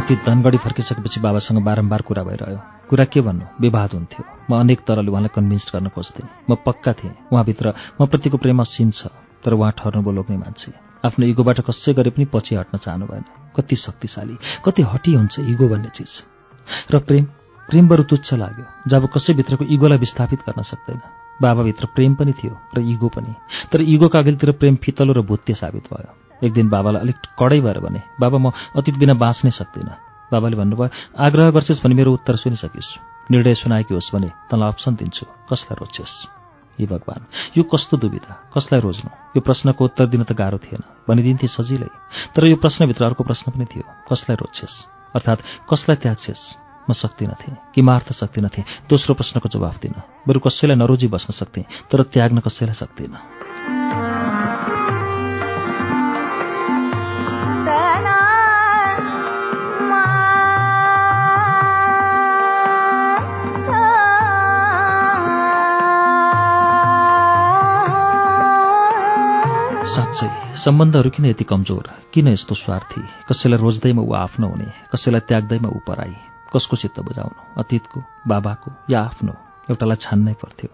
अतीत 0.00 0.18
धनगढी 0.24 0.56
फर्किसकेपछि 0.56 1.20
बाबासँग 1.20 1.60
बारम्बार 1.60 2.02
कुरा 2.08 2.22
भइरह्यो। 2.24 2.58
कुरा 2.88 3.04
के 3.04 3.20
भन्नु? 3.20 3.44
विवाद 3.60 3.90
हुन्थ्यो। 3.92 4.24
म 4.48 4.56
अनेक 4.56 4.80
तरले 4.88 5.10
उहाँलाई 5.12 5.28
कन्भिन्स 5.36 5.64
गर्न 5.74 5.88
खोज्थेँ। 5.92 6.24
म 6.48 6.56
पक्का 6.56 6.92
थिएँ। 6.96 7.12
उहाँभित्र 7.28 7.74
म 8.00 8.06
प्रतिको 8.08 8.36
प्रेम 8.40 8.60
असीम 8.64 8.90
छ 8.96 9.12
तर 9.44 9.52
उहाँ 9.52 9.72
ठर्नु 9.76 10.00
बोलोक्ने 10.00 10.36
मान्छे। 10.40 10.72
आफ्नो 11.04 11.26
इगोबाट 11.26 11.60
कसै 11.68 11.92
गरे 11.92 12.10
पनि 12.16 12.24
पछि 12.32 12.54
हट्न 12.56 12.78
चाहनु 12.80 13.06
भएन 13.12 13.24
कति 13.52 13.76
शक्तिशाली 13.76 14.36
कति 14.64 14.82
हटी 14.88 15.12
हुन्छ 15.14 15.38
इगो 15.52 15.68
भन्ने 15.68 15.90
चिज। 15.92 16.12
र 16.88 16.98
प्रेम 17.04 17.24
प्रेम 17.68 17.88
बरु 17.88 18.02
तुच्छ 18.08 18.34
लाग्यो 18.40 18.64
जब 18.88 19.08
कसैभित्रको 19.12 19.64
इगोलाई 19.68 19.98
विस्थापित 19.98 20.40
गर्न 20.48 20.62
सक्दैन। 20.64 21.00
बाबाभित्र 21.44 21.92
प्रेम 21.94 22.14
पनि 22.16 22.32
थियो 22.32 22.56
र 22.72 22.80
इगो 22.88 23.08
पनि। 23.12 23.34
तर 23.68 23.80
इगोको 23.84 24.18
अघिल्तिर 24.18 24.50
प्रेम 24.56 24.76
फितलो 24.80 25.12
र 25.12 25.20
भुत्ते 25.28 25.54
साबित 25.54 25.92
भयो। 25.92 26.29
एक 26.44 26.52
दिन 26.52 26.68
बाबालाई 26.68 27.00
अलिक 27.02 27.16
कडै 27.38 27.60
भएर 27.60 27.78
भने 27.80 28.00
बाबा 28.20 28.38
म 28.38 28.50
अतीत 28.76 28.96
बिना 28.96 29.14
बाँच्नै 29.14 29.50
सक्दिनँ। 29.50 29.96
बाबाले 30.32 30.56
भन्नुभयो 30.56 30.88
आग्रह 31.18 31.50
गर्छेस् 31.50 31.82
भने 31.84 31.94
मेरो 31.94 32.12
उत्तर 32.14 32.36
सुनिसकिस्। 32.36 32.90
निर्णय 33.30 33.54
सुनाएकी 33.54 33.94
होस् 33.94 34.14
भने 34.14 34.30
तँलाई 34.50 34.68
अप्सन 34.68 34.94
दिन्छु। 34.94 35.26
कसलाई 35.50 35.76
रोज्छेस्? 35.80 36.14
हे 36.78 36.86
भगवान् 36.86 37.58
यो 37.58 37.62
कस्तो 37.66 37.96
दुविधा? 37.96 38.32
कसलाई 38.54 38.80
रोज्नु? 38.80 39.10
यो 39.36 39.40
प्रश्नको 39.42 39.84
उत्तर 39.84 40.06
दिन 40.06 40.22
त 40.24 40.32
गाह्रो 40.32 40.58
थिएन। 40.58 40.82
भनिदिन्थे 41.08 41.46
सजिलै। 41.46 41.90
तर 42.34 42.46
यो 42.46 42.56
प्रश्नभित्र 42.56 43.04
अर्को 43.04 43.24
प्रश्न 43.24 43.52
पनि 43.52 43.66
थियो। 43.66 43.84
कसलाई 44.08 44.36
रोज्छेस्? 44.40 44.74
अर्थात् 45.14 45.40
कसलाई 45.70 45.96
त्याग्छेस्? 45.98 46.42
म 46.88 46.92
सक्दिनथेँ 46.92 47.74
कि 47.74 47.82
मार्थ 47.82 48.12
सक्दिनथेँ 48.12 48.64
दोस्रो 48.88 49.14
प्रश्नको 49.14 49.48
जवाफ 49.48 49.76
दिन। 49.82 49.94
बरु 50.26 50.40
कसैलाई 50.40 50.76
नरोजी 50.78 51.06
बस्न 51.06 51.34
सक्थेँ 51.34 51.64
तर 51.90 52.02
त्याग्न 52.02 52.38
कसैलाई 52.40 52.74
सक्दिनँ। 52.74 53.39
सम्बन्धहरू 70.60 71.10
किन 71.10 71.26
यति 71.26 71.44
कमजोर? 71.44 71.84
किन 72.12 72.28
यस्तो 72.28 72.54
स्वार्थी? 72.54 73.00
कसैलाई 73.28 73.58
रोज्दैमा 73.60 74.02
ऊ 74.02 74.12
आफ्नो 74.14 74.48
हुने? 74.48 74.68
कसैलाई 74.92 75.20
त्याग्दैमा 75.20 75.68
ऊ 75.68 75.78
पराई? 75.86 76.14
कसको 76.52 76.76
चित्त 76.76 77.00
बुझाउनु? 77.00 77.40
अतीतको 77.56 78.02
बाबाको 78.28 78.70
या 78.90 79.00
आफ्नो? 79.00 79.32
एउटालाई 79.70 79.96
छान्नै 79.96 80.34
पर्थ्यो। 80.42 80.70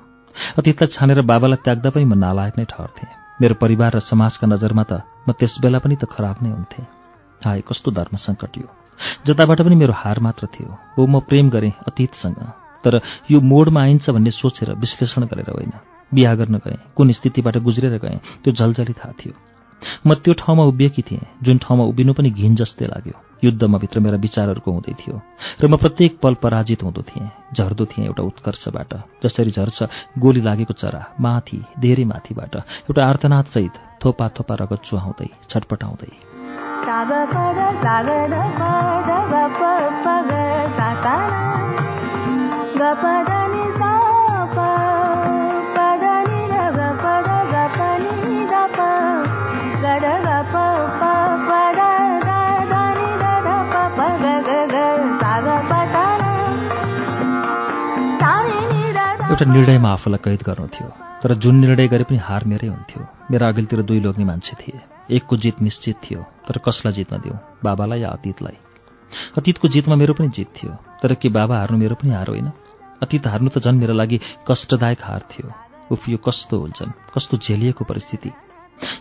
अतीतलाई 0.58 0.90
छानेर 0.90 1.20
बाबालाई 1.22 1.62
त्याग्दा 1.64 1.90
पनि 1.90 2.04
म 2.04 2.14
नालायक 2.18 2.58
नै 2.58 2.64
ठहर्थेँ 2.64 3.08
मेरो 3.40 3.54
परिवार 3.54 3.96
र 3.96 4.00
समाजका 4.00 4.46
नजरमा 4.46 4.84
त 4.90 4.92
म 5.28 5.32
त्यस 5.38 5.54
बेला 5.62 5.78
पनि 5.78 5.96
त 5.96 6.04
खराब 6.10 6.36
नै 6.42 6.50
हुन्थेँ। 6.50 6.86
हाय 7.44 7.60
कस्तो 7.68 7.90
धर्म 7.90 8.16
सङ्कट 8.16 8.58
यो। 8.58 8.68
जताबाट 9.26 9.62
पनि 9.62 9.74
मेरो 9.76 9.92
हार 9.92 10.18
मात्र 10.18 10.46
थियो। 10.46 10.70
हो 10.98 11.06
म 11.06 11.20
प्रेम 11.20 11.50
गरेँ 11.50 11.72
अतीतसँग। 11.86 12.40
तर 12.84 13.00
यो 13.30 13.40
मोडमा 13.40 13.80
आइन्छ 13.82 14.10
भन्ने 14.10 14.30
सोचेर 14.30 14.74
विश्लेषण 14.74 15.22
गरेर 15.30 15.50
होइन। 15.50 15.72
बिहा 16.14 16.34
गर्न 16.34 16.56
गएँ 16.64 16.78
कुन 16.96 17.12
स्थितिबाट 17.12 17.56
गुज्रेर 17.58 17.98
गएँ 17.98 18.18
त्यो 18.44 18.52
झलझली 18.52 18.92
थाहा 18.92 19.12
थियो। 19.20 19.34
म 20.07 20.15
त्यो 20.16 20.35
ठाउँमा 20.35 20.65
उभिएकी 20.65 21.03
थिएँ 21.03 21.20
जुन 21.43 21.59
ठाउँमा 21.59 21.85
उभिनु 21.85 22.12
पनि 22.12 22.31
घिन 22.32 22.55
जस्तै 22.55 22.86
लाग्यो 22.86 23.16
युद्धमा 23.44 23.78
भित्र 23.78 24.01
मेरा 24.01 24.16
विचारहरूको 24.16 24.70
हुँदै 24.73 24.94
थियो 24.94 25.20
र 25.61 25.66
म 25.66 25.77
प्रत्येक 25.77 26.19
पल 26.23 26.35
पराजित 26.36 26.82
हुँदो 26.82 27.03
थिएँ 27.03 27.31
झर्दो 27.55 27.85
थिएँ 27.86 28.07
एउटा 28.07 28.23
उत्कर्षबाट 28.23 28.94
जसरी 29.24 29.51
झर्छ 29.53 29.78
गोली 30.19 30.40
लागेको 30.40 30.74
चरा 30.74 31.03
माथि 31.20 31.61
धेरै 31.78 32.05
माथिबाट 32.05 32.57
एउटा 32.57 33.07
आर्तनाथसहित 33.07 33.74
थोपा 34.05 34.28
थोपा 34.36 34.55
रगत 34.55 34.81
चुहाउँदै 34.85 35.28
छटपटाउँदै 35.48 36.12
एउटा 59.36 59.52
निर्णयमा 59.52 59.88
आफूलाई 59.92 60.20
कैद 60.24 60.42
गर्नु 60.48 60.66
थियो 60.66 60.88
तर 61.22 61.32
जुन 61.36 61.56
निर्णय 61.60 61.88
गरे 61.92 62.04
पनि 62.08 62.18
हार 62.18 62.44
मेरै 62.48 62.68
हुन्थ्यो। 62.68 63.00
मेरा 63.30 63.48
अघिल्तिर 63.48 63.80
दुई 63.84 64.00
लोग्ने 64.00 64.24
मान्छे 64.24 64.54
थिए। 64.56 64.80
एकको 65.12 65.36
जित 65.36 65.60
निश्चित 65.60 65.96
थियो 66.04 66.20
तर 66.46 66.58
कसलाई 66.58 66.92
जित्न 66.92 67.16
दिउँ 67.20 67.36
बाबालाई 67.64 68.00
या 68.00 68.08
अतीतलाई? 68.08 68.56
अतीतको 69.36 69.68
जितमा 69.68 69.94
मेरो 69.94 70.14
पनि 70.16 70.28
जित 70.32 70.48
थियो 70.56 70.72
तर 71.02 71.14
के 71.20 71.28
बाबा 71.28 71.58
हार्नु 71.58 71.76
मेरो 71.78 71.94
पनि 72.00 72.10
हार 72.10 72.28
होइन? 72.28 72.48
अतीत 73.02 73.26
हार्नु 73.26 73.48
त 73.52 73.60
झन् 73.60 73.76
मेरो 73.76 73.92
लागि 73.92 74.20
कष्टदायक 74.48 75.04
हार 75.04 75.22
थियो। 75.28 75.52
उफ 75.92 76.08
यो 76.08 76.18
कस्तो 76.18 76.56
हुन्छन् 76.58 76.96
कस्तो 77.14 77.36
झेलिएको 77.36 77.84
परिस्थिति। 77.84 78.30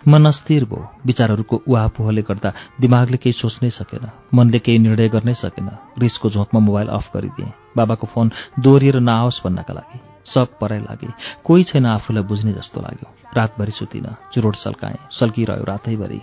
मन 0.08 0.26
अस्थिर 0.26 0.66
भयो 0.66 0.90
विचारहरूको 1.06 1.62
उहापोहले 1.64 2.22
गर्दा 2.22 2.52
दिमागले 2.82 3.18
केही 3.24 3.34
सोच्नै 3.34 3.70
सकेन 3.72 4.04
मनले 4.36 4.60
केही 4.60 4.80
निर्णय 4.80 5.10
गर्नै 5.16 5.34
सकेन। 5.34 5.70
रिसको 5.98 6.30
झोकमा 6.30 6.60
मोबाइल 6.60 6.92
अफ 6.92 7.08
गरिदिएँ 7.16 7.54
बाबाको 7.78 8.08
फोन 8.08 8.32
दोहोरिएर 8.60 9.00
नआओस् 9.00 9.42
भन्नका 9.46 9.74
लागि। 9.74 10.15
सब 10.26 10.58
पराइ 10.60 10.80
लागे। 10.80 11.08
कोही 11.44 11.64
छैन 11.64 11.86
आफूलाई 11.86 12.24
बुझ्ने 12.24 12.54
जस्तो 12.54 12.82
लाग्यो। 12.82 13.08
रातभरि 13.38 13.72
सुतिन 13.72 14.08
चुरोट 14.34 14.56
सल्काएँ 14.56 14.98
सल्किरह्यो 15.12 15.64
रातैभरि। 15.64 16.22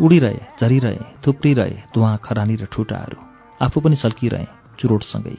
उडिरहे 0.00 0.40
झरिरहे 0.60 1.04
थुप्रिरहे 1.26 1.76
धुवा 1.94 2.16
खरानी 2.16 2.56
र 2.56 2.64
ठुटाहरू। 2.72 3.18
आफू 3.62 3.80
पनि 3.80 3.96
सल्किरहेँ 3.96 4.46
चुरोटसँगै। 4.78 5.36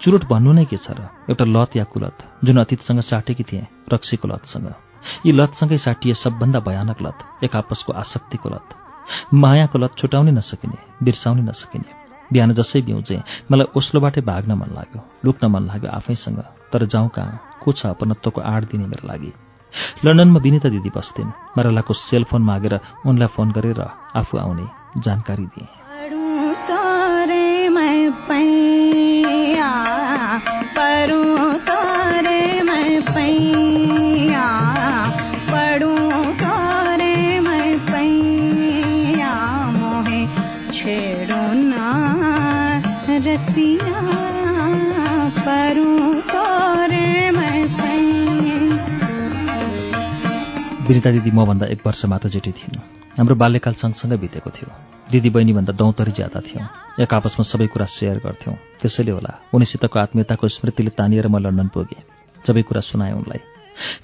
चुरोट 0.00 0.24
भन्नु 0.24 0.52
नै 0.52 0.64
के 0.64 0.76
छ 0.76 0.90
र? 0.90 1.08
एउटा 1.30 1.44
लत 1.44 1.76
या 1.76 1.84
कुलत 1.84 2.16
जुन 2.44 2.56
अतीतसँग 2.60 3.00
साटेकी 3.00 3.44
थिए 3.44 3.66
रक्सीको 3.92 4.28
लतसँग। 4.28 4.68
यी 5.26 5.32
लतसँगै 5.32 5.78
साटिए 5.78 6.14
सबभन्दा 6.14 6.60
भयानक 6.60 6.98
लत 7.02 7.44
एक 7.44 7.56
आपसको 7.56 7.92
आसक्तिको 7.92 8.48
लत। 8.48 8.68
मायाको 9.34 9.78
लत 9.78 9.92
छुटाउनै 9.98 10.32
नसकिने 10.32 10.78
बिर्साउनै 11.04 11.42
नसकिने। 11.42 11.90
बिहान 12.32 12.52
जसै 12.54 12.80
बिउजे 12.82 13.16
मलाई 13.50 13.66
ओस्लोबाटै 13.76 14.20
भाग्न 14.20 14.52
मन 14.52 14.70
लाग्यो 14.76 15.00
लुक्न 15.24 15.44
मन 15.48 15.62
लाग्यो 15.66 15.90
आफैसँग। 15.90 16.57
तर 16.72 16.84
जाउँ 16.84 17.08
कहाँ 17.08 17.40
को 17.60 17.72
छ 17.72 17.86
अपनत्वको 17.86 18.40
आड 18.40 18.64
दिने 18.64 18.86
मेरो 18.86 19.08
लागि। 19.08 19.32
लन्डनमा 20.04 20.40
विनिता 20.40 20.68
दिदी 20.68 20.90
बस्थिन्। 20.90 21.32
मरलाको 21.56 21.94
सेलफोन 21.94 22.42
मागेर 22.42 22.80
उनलाई 23.06 23.28
फोन 23.28 23.50
गरेर 23.50 23.80
आफू 24.14 24.38
आउने 24.38 24.70
जानकारी 24.96 25.46
दिएँ। 25.46 25.77
विनिता 50.88 51.10
दिदी 51.10 51.30
मभन्दा 51.30 51.66
एक 51.66 51.80
वर्ष 51.86 52.04
मात्र 52.04 52.28
जेठी 52.28 52.52
थिइन्। 52.52 52.80
हाम्रो 53.18 53.34
बाल्यकाल 53.36 53.74
सँगसँगै 53.74 54.16
बितेको 54.16 54.50
थियो। 54.50 54.68
दिदी 55.12 55.30
बहिनीभन्दा 55.30 55.72
दौतरी 55.72 56.12
ज्यादा 56.16 56.40
थियौँ। 56.40 56.64
एक 57.04 57.14
आपसमा 57.14 57.44
सबै 57.44 57.66
कुरा 57.68 57.84
सेयर 57.84 58.16
गर्थ्यौँ। 58.24 58.56
त्यसैले 58.80 59.12
होला 59.12 59.32
उनीसितको 59.52 59.98
आत्मीयताको 60.00 60.48
स्मृतिले 60.48 60.90
तानिएर 60.96 61.28
म 61.28 61.44
लन्डन 61.44 61.68
पुगेँ। 61.68 62.00
सबै 62.40 62.62
कुरा 62.64 62.80
सुनाएँ 62.80 63.12
उनलाई। 63.12 63.40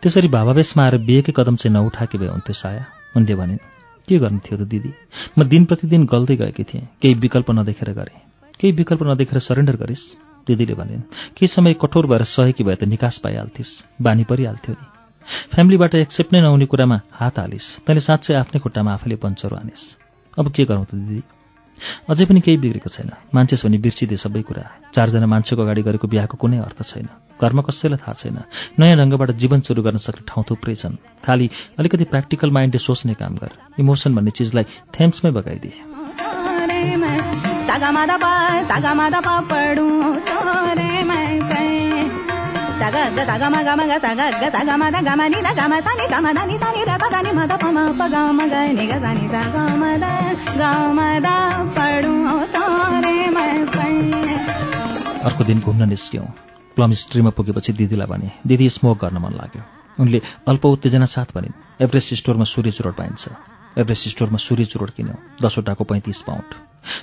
त्यसरी 0.04 0.28
भावावेशमा 0.28 0.84
आएर 0.84 0.96
बिहेकै 1.08 1.32
कदम 1.32 1.56
चाहिँ 1.56 1.72
नउठाएकी 1.72 2.18
भए 2.20 2.28
हुन्थ्यो 2.28 2.52
साया। 2.52 2.84
उनले 3.16 3.34
भनिन् 3.34 3.64
के 4.04 4.18
गर्नु 4.20 4.44
थियो 4.44 4.56
त 4.60 4.68
दिदी? 4.68 4.92
म 5.38 5.48
दिन 5.48 5.64
प्रतिदिन 5.64 6.04
गल्दै 6.04 6.36
गएकी 6.36 6.64
थिएँ। 6.68 6.84
केही 7.00 7.14
विकल्प 7.16 7.50
नदेखेर 7.50 7.92
गरेँ। 7.96 8.20
केही 8.60 8.72
विकल्प 8.76 9.02
नदेखेर 9.08 9.38
सरेन्डर 9.40 9.76
गरिस्? 9.80 10.04
दिदीले 10.46 10.74
भनिन् 10.76 11.08
केही 11.32 11.48
समय 11.48 11.80
कठोर 11.80 12.06
भएर 12.06 12.28
सहेकी 12.28 12.64
भए 12.64 12.76
त 12.76 12.84
निकास 12.84 13.18
पाइहाल्थिस्। 13.24 13.72
बानी 14.04 14.24
परिहाल्थ्यो 14.28 14.76
नि। 14.76 14.93
फ्यामिलीबाट 15.26 15.94
एक्सेप्ट 15.94 16.32
नै 16.32 16.40
नहुने 16.40 16.66
कुरामा 16.66 17.00
हात 17.12 17.38
हालिस्। 17.38 17.78
तैँले 17.86 18.00
साँच्चै 18.00 18.34
आफ्नै 18.34 18.60
खुट्टामा 18.60 18.92
आफैले 18.92 19.16
पञ्चरो 19.16 19.56
हानिस्। 19.56 19.98
अब 20.38 20.52
के 20.52 20.64
गरौँ 20.64 20.84
त 20.84 20.94
दिदी? 20.94 21.22
अझै 22.10 22.24
पनि 22.24 22.40
केही 22.40 22.56
बिग्रेको 22.56 22.90
छैन। 22.90 23.10
मान्छेस् 23.34 23.66
भने 23.66 23.78
बिर्सिदिए 23.78 24.16
सबै 24.16 24.42
कुरा। 24.42 24.70
चारजना 24.94 25.26
मान्छेको 25.26 25.62
अगाडि 25.62 25.82
गरेको 25.82 26.08
बिहाको 26.08 26.36
कुनै 26.36 26.58
अर्थ 26.58 26.82
छैन। 26.82 27.08
घरमा 27.42 27.62
कसैलाई 27.62 27.98
थाहा 27.98 28.12
छैन। 28.12 28.38
नयाँ 28.78 28.96
ढङ्गबाट 28.96 29.30
जीवन 29.30 29.60
सुरु 29.60 29.82
गर्न 29.82 29.96
सक्ने 29.96 30.24
ठाउँ 30.28 30.44
थुप्रै 30.50 30.74
छन्। 30.74 30.96
खालि 31.26 31.50
अलिकति 31.78 32.04
प्र्याक्टिकल 32.04 32.50
माइन्डले 32.50 32.78
सोच्ने 32.78 33.14
काम 33.14 33.34
गर। 33.34 33.50
इमोसन 33.80 34.14
भन्ने 34.14 34.30
चिजलाई 34.30 34.64
थेम्समै 35.00 35.30
बगाइदिए। 35.30 35.94
ग 42.90 43.38
गा 43.38 43.48
मा 43.50 43.62
गा 43.62 43.76
ग 43.76 43.98
गा 44.16 44.30
नि 44.30 45.42
गा 45.54 45.68
मा 45.68 45.80
सा 45.80 45.94
नि 45.94 46.06
गा 46.08 46.20
मा 46.20 46.32
दा 46.32 46.44
नि 46.44 46.58
दा 46.58 46.72
नि 46.72 46.84
दा 46.84 46.96
दा 46.96 47.20
नि 47.20 47.32
मा 47.32 47.46
दा 47.46 47.56
पा 47.56 47.70
मा 47.70 47.92
पा 47.98 48.08
गा 48.08 48.32
मा 48.32 48.46
गा 48.46 48.66
नि 48.66 48.86
गा 48.86 48.98
सा 48.98 49.12
नि 49.12 49.28
गा 49.28 49.76
मा 49.76 49.96
दा 49.96 50.32
गा 50.56 50.92
मा 50.92 51.18
दा 51.18 51.34
तोरे 52.54 53.30
मैं 53.30 53.66
अर्को 55.24 55.44
दिन 55.44 55.60
घुम्न 55.60 55.88
निस्क्यौँ। 55.88 56.26
प्लम 56.76 56.92
स्ट्रीमा 56.92 57.30
पुगेपछि 57.30 57.72
दिदीलाई 57.72 58.06
भने 58.06 58.30
दिदी 58.46 58.68
स्मोक 58.68 59.04
गर्न 59.04 59.18
मन 59.18 59.32
लाग्यो। 59.32 59.62
उनले 60.00 60.22
अल्प 60.48 60.66
उत्तेजना 60.66 61.04
साथ 61.04 61.24
भनिन्। 61.34 61.82
एभरेस्ट 61.82 62.14
स्टोरमा 62.14 62.44
सूर्य 62.44 62.70
चुरोट 62.70 62.96
पाइन्छ। 62.96 63.28
एभरेस्ट 63.78 64.08
स्टोरमा 64.08 64.36
सूर्य 64.36 64.64
चुरोट 64.64 64.90
किन्यो। 64.90 65.14
दसवटाको 65.42 65.84
पैँतिस 65.84 66.20
पाउन्ड। 66.20 66.54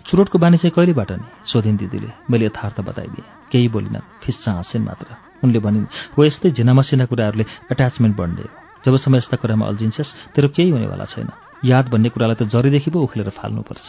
चुरोटको 0.06 0.38
बानी 0.38 0.58
चाहिँ 0.58 0.72
कहिलेबाट 0.76 1.12
नि? 1.12 1.26
सोधिन् 1.46 1.78
दिदीले। 1.78 2.12
मैले 2.30 2.46
यथार्थ 2.46 2.82
बताइदिएँ। 2.82 3.26
केही 3.52 3.68
बोलिनन्। 3.68 4.08
फिस्सा 4.24 4.52
हाँसिन् 4.52 4.86
मात्र। 4.86 5.31
उनले 5.44 5.60
भनिन् 5.66 5.86
हो 6.18 6.20
यस्तै 6.26 6.50
झिना 6.58 6.74
मसिना 6.74 7.06
कुराहरूले 7.12 7.46
एट्याचमेन्ट 7.72 8.16
बढ्ने 8.18 8.46
जबसम्म 8.84 9.16
यस्ता 9.16 9.38
कुरामा 9.42 9.66
अल्झिन्छस् 9.68 10.16
तेरो 10.36 10.48
केही 10.56 10.70
हुनेवाला 10.72 11.06
छैन। 11.06 11.30
याद 11.64 11.86
भन्ने 11.94 12.10
कुरालाई 12.10 12.36
त 12.36 12.44
जरीदेखि 12.50 12.90
पो 12.92 13.00
उखेलेर 13.06 13.30
फाल्नुपर्छ 13.30 13.86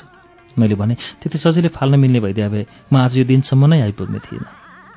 मैले 0.57 0.74
भने 0.77 0.95
त्यति 1.20 1.39
सजिलै 1.39 1.70
फाल्न 1.73 1.97
मिल्ने 1.97 2.20
भइदिए 2.20 2.49
भए 2.53 2.65
म 2.93 2.97
आज 3.01 3.16
यो 3.19 3.24
दिनसम्म 3.24 3.73
नै 3.73 3.81
आइपुग्ने 3.89 4.20
थिइनँ। 4.20 4.49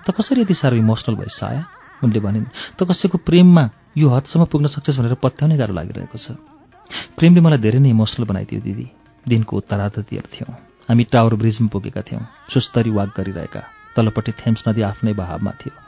त 0.03 0.11
कसरी 0.11 0.41
यति 0.43 0.53
साह्रो 0.53 0.75
इमोसनल 0.83 1.15
भइस 1.15 1.39
आया 1.43 1.63
उनले 2.03 2.19
भनिन् 2.19 2.45
त 2.75 2.83
कसैको 2.83 3.17
प्रेममा 3.23 3.63
यो 3.95 4.07
हदसम्म 4.11 4.45
पुग्न 4.51 4.67
सक्छस् 4.75 4.99
भनेर 4.99 5.15
पत्याउनै 5.23 5.55
गाह्रो 5.55 5.73
लागिरहेको 5.79 6.17
छ। 6.19 6.35
प्रेमले 7.15 7.41
मलाई 7.41 7.59
धेरै 7.63 7.79
नै 7.79 7.89
इमोसनल 7.95 8.27
बनाइदियो 8.27 8.59
दिदी। 8.67 8.87
दिनको 9.25 9.57
उत्तरार्धतिर 9.57 10.27
थियौँ। 10.33 10.51
हामी 10.91 11.03
टावर 11.09 11.33
ब्रिजमा 11.41 11.71
पुगेका 11.71 12.01
थियौँ। 12.03 12.21
सुस्तरी 12.51 12.91
वाक 12.91 13.09
गरिरहेका। 13.17 13.61
तलपट्टि 13.95 14.31
थेम्स 14.43 14.67
नदी 14.67 14.81
आफ्नै 14.91 15.13
बहावमा 15.15 15.51
थियो। 15.55 15.84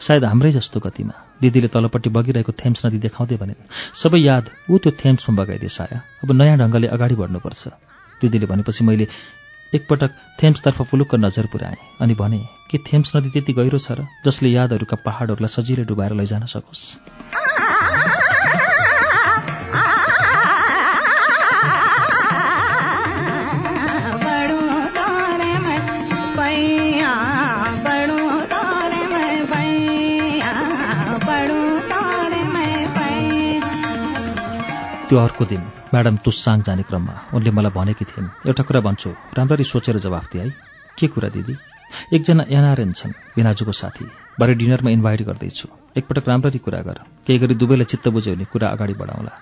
सायद 0.00 0.24
हाम्रै 0.24 0.50
जस्तो 0.52 0.80
गतिमा। 0.80 1.14
दिदीले 1.40 1.68
तलपट्टि 1.74 2.10
बगिरहेको 2.10 2.52
थेम्स 2.52 2.86
नदी 2.86 2.98
देखाउँदै 3.06 3.36
भनिन् 3.42 3.60
सबै 3.94 4.20
याद 4.20 4.44
ऊ 4.70 4.78
त्यो 4.78 4.90
थेम्समा 5.02 5.32
बगाइदिए 5.40 5.72
साया। 5.72 5.98
अब 6.22 6.28
नयाँ 6.32 6.56
ढङ्गले 6.60 6.86
अगाडि 6.94 7.14
बढ्नुपर्छ। 7.20 7.62
दिदीले 8.20 8.46
भनेपछि 8.46 8.84
मैले 8.84 9.06
एकपटक 9.72 10.10
थेम्सतर्फ 10.42 10.82
फुलुक्क 10.82 11.14
नजर 11.14 11.46
पुर्याएँ 11.46 11.78
अनि 12.00 12.14
भने 12.14 12.40
के 12.70 12.78
थेम्स 12.78 13.16
नदी 13.16 13.30
त्यति 13.30 13.52
गहिरो 13.54 13.78
छ 13.78 13.96
र 13.96 14.06
जसले 14.26 14.48
यादहरूका 14.50 14.96
पहाडहरूलाई 15.06 15.54
सजिलै 15.56 15.84
डुबाएर 15.86 16.12
लैजान 16.18 16.44
सकोस्? 16.50 16.82
त्यो 35.10 35.18
अर्को 35.18 35.44
दिन 35.44 35.62
म्याडम 35.90 36.16
तुस्साङ 36.24 36.60
जाने 36.62 36.82
क्रममा 36.86 37.14
उनले 37.34 37.50
मलाई 37.50 37.72
भनेकी 37.74 38.04
थिइन् 38.04 38.46
एउटा 38.46 38.62
कुरा 38.62 38.80
भन्छु 38.80 39.10
राम्ररी 39.34 39.64
सोचेर 39.64 39.98
जवाफ 39.98 40.26
दिए 40.32 40.42
है। 40.42 40.50
के 40.98 41.06
कुरा 41.06 41.28
दिदी? 41.34 41.54
एकजना 42.14 42.44
एनआरएन 42.46 42.92
छन् 42.92 43.18
बिनाजुको 43.34 43.72
साथी। 43.72 44.06
भरे 44.40 44.54
डिनरमा 44.54 44.90
इन्भाइट 44.90 45.22
गर्दैछु। 45.26 45.66
एकपटक 45.98 46.28
राम्ररी 46.28 46.58
कुरा 46.58 46.80
गर। 46.86 46.98
केही 47.26 47.38
गरी 47.38 47.54
दुवैलाई 47.54 47.90
चित्त 47.90 48.08
बुझ्यो 48.08 48.34
भने 48.34 48.44
कुरा 48.44 48.68
अगाडि 48.68 48.94
बढाउँला। 48.94 49.34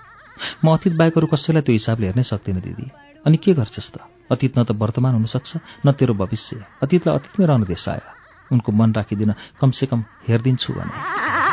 म 0.65 0.73
अतीत 0.73 0.93
बाहेकहरू 0.97 1.27
कसैलाई 1.27 1.61
त्यो 1.61 1.73
हिसाबले 1.77 2.05
हेर्नै 2.07 2.23
सक्दिनँ 2.23 2.61
दिदी। 2.65 2.89
अनि 3.25 3.37
के 3.37 3.53
गर्छस् 3.53 3.93
त? 3.93 3.95
अतीत 4.33 4.57
न 4.57 4.65
त 4.65 4.71
वर्तमान 4.73 5.13
हुनसक्छ 5.21 5.85
न 5.85 5.91
तेरो 5.93 6.13
भविष्य। 6.17 6.65
अतीतलाई 6.81 7.13
अतीतमै 7.13 7.45
रहनु 7.45 7.65
दे 7.69 7.77
साया 7.77 8.09
उनको 8.51 8.69
मन 8.73 8.89
राखिदिन 8.97 9.31
कमसेकम 9.61 9.99
हेरिदिन्छु 10.25 10.73
भने। 10.73 11.48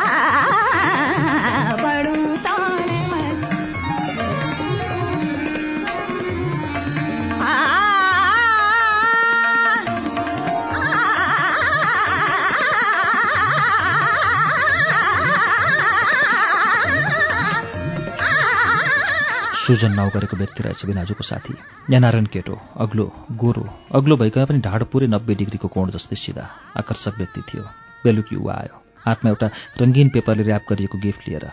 सुजन 19.67 19.93
नाउ 19.99 20.11
गरेको 20.15 20.37
व्यक्ति 20.37 20.63
रहेछ 20.63 20.87
बिनाजुको 20.87 21.23
साथी। 21.27 21.55
एनआरएन 21.91 22.27
केटो 22.31 22.55
अग्लो 22.79 23.07
गोरो। 23.35 23.65
अग्लो 23.91 24.17
भइकन 24.17 24.45
पनि 24.47 24.59
ढाड 24.63 24.85
पुरै 24.95 25.07
नब्बे 25.11 25.35
डिग्रीको 25.35 25.69
कोण 25.75 25.91
जस्तै 25.91 26.15
सिधा 26.15 26.45
आकर्षक 26.79 27.19
व्यक्ति 27.19 27.41
थियो। 27.51 27.63
बेलुकी 28.07 28.37
ऊ 28.39 28.47
आयो। 28.47 28.75
हातमा 29.03 29.29
एउटा 29.31 29.47
रङ्गीन 29.83 30.09
पेपरले 30.15 30.45
ऱ्याप 30.47 30.63
गरिएको 30.71 30.99
गिफ्ट 31.03 31.23
लिएर। 31.27 31.47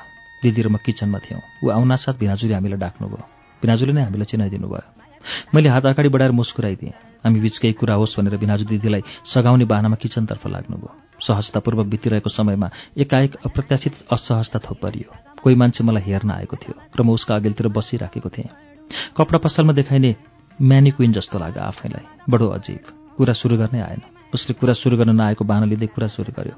दिदी 0.45 0.61
र 0.61 0.69
म 0.69 0.77
किचनमा 0.77 1.19
थियौँ। 1.25 1.41
ऊ 1.65 1.73
आउनासाथ 1.73 2.13
भिनाजुले 2.21 2.53
हामीलाई 2.53 2.79
डाक्नुभयो। 2.85 3.25
भिनाजुले 3.65 3.93
नै 3.97 4.03
हामीलाई 4.05 4.29
चिनाइदिनु 4.29 4.67
भयो 4.69 4.85
मैले 5.49 5.69
हात 5.73 5.85
अगाडि 5.97 6.09
बढाएर 6.13 6.37
मुस्कुराइदिएँ। 6.37 6.93
हामी 7.25 7.39
बिच 7.41 7.57
केही 7.57 7.73
कुरा 7.73 7.97
होस् 7.97 8.17
भनेर 8.21 8.37
भिनाजु 8.37 8.69
दिदीलाई 8.69 9.01
सघाउने 9.25 9.65
बाहनामा 9.65 9.97
किचनतर्फ 9.97 10.43
लाग्नुभयो। 10.53 11.17
सहजतापूर्वक 11.17 11.87
बितिरहेको 11.89 12.29
समयमा 12.29 12.69
एकाएक 12.93 13.41
अप्रत्याशित 13.41 14.05
असहजता 14.13 14.59
थोपरियो। 14.69 15.32
कोही 15.43 15.55
मान्छे 15.55 15.83
मलाई 15.83 16.03
हेर्न 16.03 16.31
आएको 16.31 16.55
थियो 16.55 16.73
र 16.97 17.01
म 17.03 17.09
उसका 17.11 17.35
अघिल्तिर 17.35 17.67
बसिराखेको 17.67 18.29
थिएँ। 18.29 18.49
कपडा 19.17 19.37
पसलमा 19.37 19.73
देखाइने 19.73 20.15
म्यानिक्विन 20.61 21.11
जस्तो 21.13 21.39
लाग्यो 21.39 21.63
आफैलाई। 21.63 22.05
बडो 22.29 22.47
अजीब। 22.47 22.83
कुरा 23.17 23.33
सुरु 23.33 23.57
गर्नै 23.57 23.81
आएन। 23.81 24.01
उसले 24.33 24.53
कुरा 24.53 24.73
सुरु 24.73 24.97
गर्न 24.97 25.15
नआएको 25.15 25.45
बाहना 25.45 25.65
लिँदै 25.65 25.87
कुरा 25.87 26.07
सुरु 26.07 26.31
गर्यो। 26.31 26.55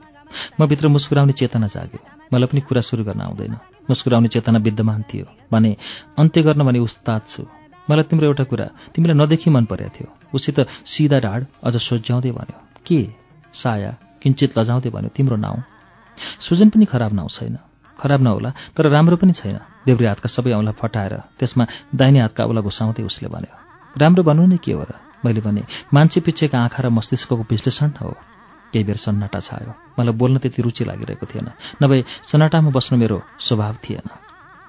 म 0.60 0.66
भित्र 0.68 0.88
मुस्कुराउने 0.88 1.34
चेतना 1.34 1.68
जाग्यो। 1.68 2.00
मलाई 2.34 2.48
पनि 2.48 2.62
कुरा 2.62 2.82
सुरु 2.82 3.04
गर्न 3.04 3.22
आउँदैन। 3.22 3.54
मुस्कुराउने 3.90 4.28
चेतना 4.28 4.60
विद्यमान 4.60 5.02
थियो। 5.10 5.26
भने 5.52 5.78
अन्त्य 6.20 6.42
गर्न 6.42 6.64
भने 6.64 6.80
उस्ताद 6.80 7.22
छु। 7.28 7.44
मलाई 7.90 8.04
तिम्रो 8.04 8.26
एउटा 8.28 8.44
कुरा 8.44 8.66
तिमीलाई 8.94 9.18
नदेखि 9.18 9.50
मन 9.50 9.66
परेको 9.66 9.94
थियो। 9.96 10.08
उसित 10.34 10.58
सिधा 10.86 11.20
ढाड 11.20 11.46
अझ 11.64 11.76
सोझ्याउँदै 11.78 12.32
भन्यो 12.32 12.58
के? 12.86 13.00
साया? 13.54 13.92
किञ्चित 14.22 14.58
लजाउँदै 14.58 14.90
भन्यो 14.90 15.10
तिम्रो 15.10 15.38
नाउँ? 15.38 15.64
सुजन 16.40 16.70
पनि 16.70 16.86
खराब 16.86 17.14
नाउँ 17.14 17.30
छैन। 17.30 17.58
खराब 18.00 18.22
नहोला 18.22 18.50
तर 18.76 18.90
राम्रो 18.90 19.16
पनि 19.18 19.34
छैन। 19.34 19.58
देब्रे 19.86 20.08
हातका 20.08 20.28
सबै 20.28 20.52
औँला 20.52 20.72
फटाएर 20.76 21.14
त्यसमा 21.40 21.64
दाहिने 21.96 22.20
हातका 22.20 22.42
औँला 22.46 22.62
घुसाउँदै 22.62 23.04
उसले 23.04 23.30
भन्यो 23.30 23.54
राम्रो 23.96 24.24
भन्नु 24.24 24.46
नै 24.52 24.58
के 24.58 24.74
हो 24.74 24.84
र? 24.84 24.92
मैले 25.26 25.42
भने 25.42 25.64
मान्छे 25.94 26.20
पिछेका 26.22 26.58
आँखा 26.60 26.80
र 26.84 26.90
मस्तिष्कको 26.90 27.44
विश्लेषण 27.50 27.90
हो। 28.02 28.14
केही 28.74 28.84
बेर 28.84 28.98
सन्नाटा 28.98 29.40
छायो। 29.40 29.72
मलाई 29.98 30.14
बोल्न 30.14 30.38
त्यति 30.44 30.62
रुचि 30.62 30.84
लागिरहेको 30.86 31.26
थिएन 31.26 31.48
नभए 31.82 32.04
सन्नाटामा 32.30 32.70
बस्नु 32.76 32.98
मेरो 33.00 33.18
स्वभाव 33.40 33.76
थिएन। 33.84 34.08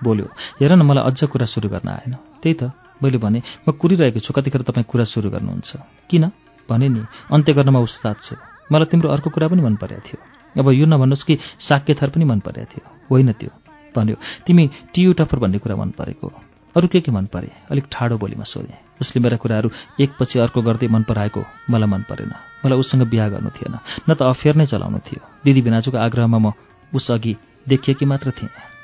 बोल्यो 0.00 0.26
हेर 0.60 0.72
न 0.78 0.82
मलाई 0.86 1.04
अझ 1.04 1.24
कुरा 1.32 1.46
सुरु 1.50 1.68
गर्न 1.68 1.88
आएन। 1.88 2.14
त्यही 2.42 2.54
त 2.54 2.70
मैले 3.02 3.18
भने 3.18 3.42
म 3.66 3.72
कुरिरहेको 3.74 4.20
छु 4.20 4.32
कतिखेर 4.32 4.62
तपाईँ 4.62 4.86
कुरा 4.86 5.04
सुरु 5.04 5.28
गर्नुहुन्छ? 5.34 5.70
किन? 6.08 6.24
भने 6.68 6.88
नि 6.88 7.02
अन्त्य 7.34 7.52
गर्नमा 7.52 7.80
उस्ताद 7.80 8.16
छु। 8.22 8.34
मलाई 8.72 8.86
तिम्रो 8.90 9.08
अर्को 9.10 9.28
कुरा 9.30 9.48
पनि 9.48 9.62
मन 9.62 9.74
परेको 9.76 10.02
थियो। 10.06 10.35
अब 10.58 10.70
यो 10.70 10.86
नभन्नुहोस् 10.86 11.24
कि 11.24 11.38
साक्य 11.58 11.94
थर 11.94 12.10
पनि 12.10 12.24
मन 12.24 12.40
परेको 12.40 12.64
थियो। 12.72 12.84
होइन 13.10 13.32
त्यो 13.32 13.50
भन्यो 13.96 14.16
तिमी 14.46 14.70
टियु 14.94 15.12
टफर 15.12 15.38
भन्ने 15.38 15.58
कुरा 15.58 15.76
मन 15.76 15.90
परेको। 15.90 16.32
अरू 16.76 16.88
के 16.88 17.00
के 17.00 17.12
मन 17.12 17.26
परे? 17.26 17.50
अलिक 17.70 17.84
ठाडो 17.92 18.18
बोलीमा 18.18 18.44
सोधेँ। 18.44 19.00
उसले 19.00 19.22
मेरा 19.22 19.36
कुराहरू 19.36 19.70
एकपछि 20.00 20.38
अर्को 20.38 20.62
गर्दै 20.62 20.88
मन 20.88 21.02
पराएको 21.02 21.44
मलाई 21.70 21.88
मन 21.88 22.02
परेन। 22.08 22.32
मलाई 22.64 22.78
उसँग 22.78 23.02
बिहा 23.08 23.28
गर्नु 23.28 23.50
थिएन। 23.50 23.74
न 24.08 24.14
त 24.14 24.22
अफेयर 24.22 24.56
नै 24.56 24.66
चलाउनु 24.66 24.98
थियो। 24.98 25.20
दिदी 25.44 25.60
भिनाजुको 25.62 25.96
आग्रहमा 25.98 26.38
म 26.38 26.52
उस 26.94 27.10
अघि 27.10 27.36
देखिएकी 27.68 28.04
मात्र 28.04 28.30
थिएँ। 28.30 28.75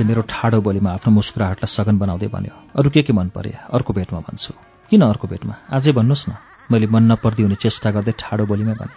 उसले 0.00 0.08
मेरो 0.08 0.22
ठाडो 0.24 0.60
बोलीमा 0.64 0.90
आफ्नो 0.96 1.12
मुस्कुराहटलाई 1.12 1.68
सघन 1.68 1.96
बनाउँदै 2.00 2.28
भन्यो 2.32 2.54
अरू 2.72 2.88
के 2.88 3.02
के 3.04 3.12
मन 3.12 3.28
परे? 3.36 3.52
अर्को 3.68 3.92
भेटमा 3.92 4.20
भन्छु। 4.24 4.52
किन 4.88 5.02
अर्को 5.04 5.28
भेटमा? 5.28 5.54
आजै 5.76 5.92
भन्नुहोस् 5.92 6.28
न। 6.28 6.40
मैले 6.72 6.86
मन 6.88 7.04
नपर्दी 7.12 7.42
हुने 7.44 7.56
चेष्टा 7.60 7.90
गर्दै 7.92 8.16
ठाडो 8.16 8.48
बोलीमै 8.48 8.74
भने 8.80 8.96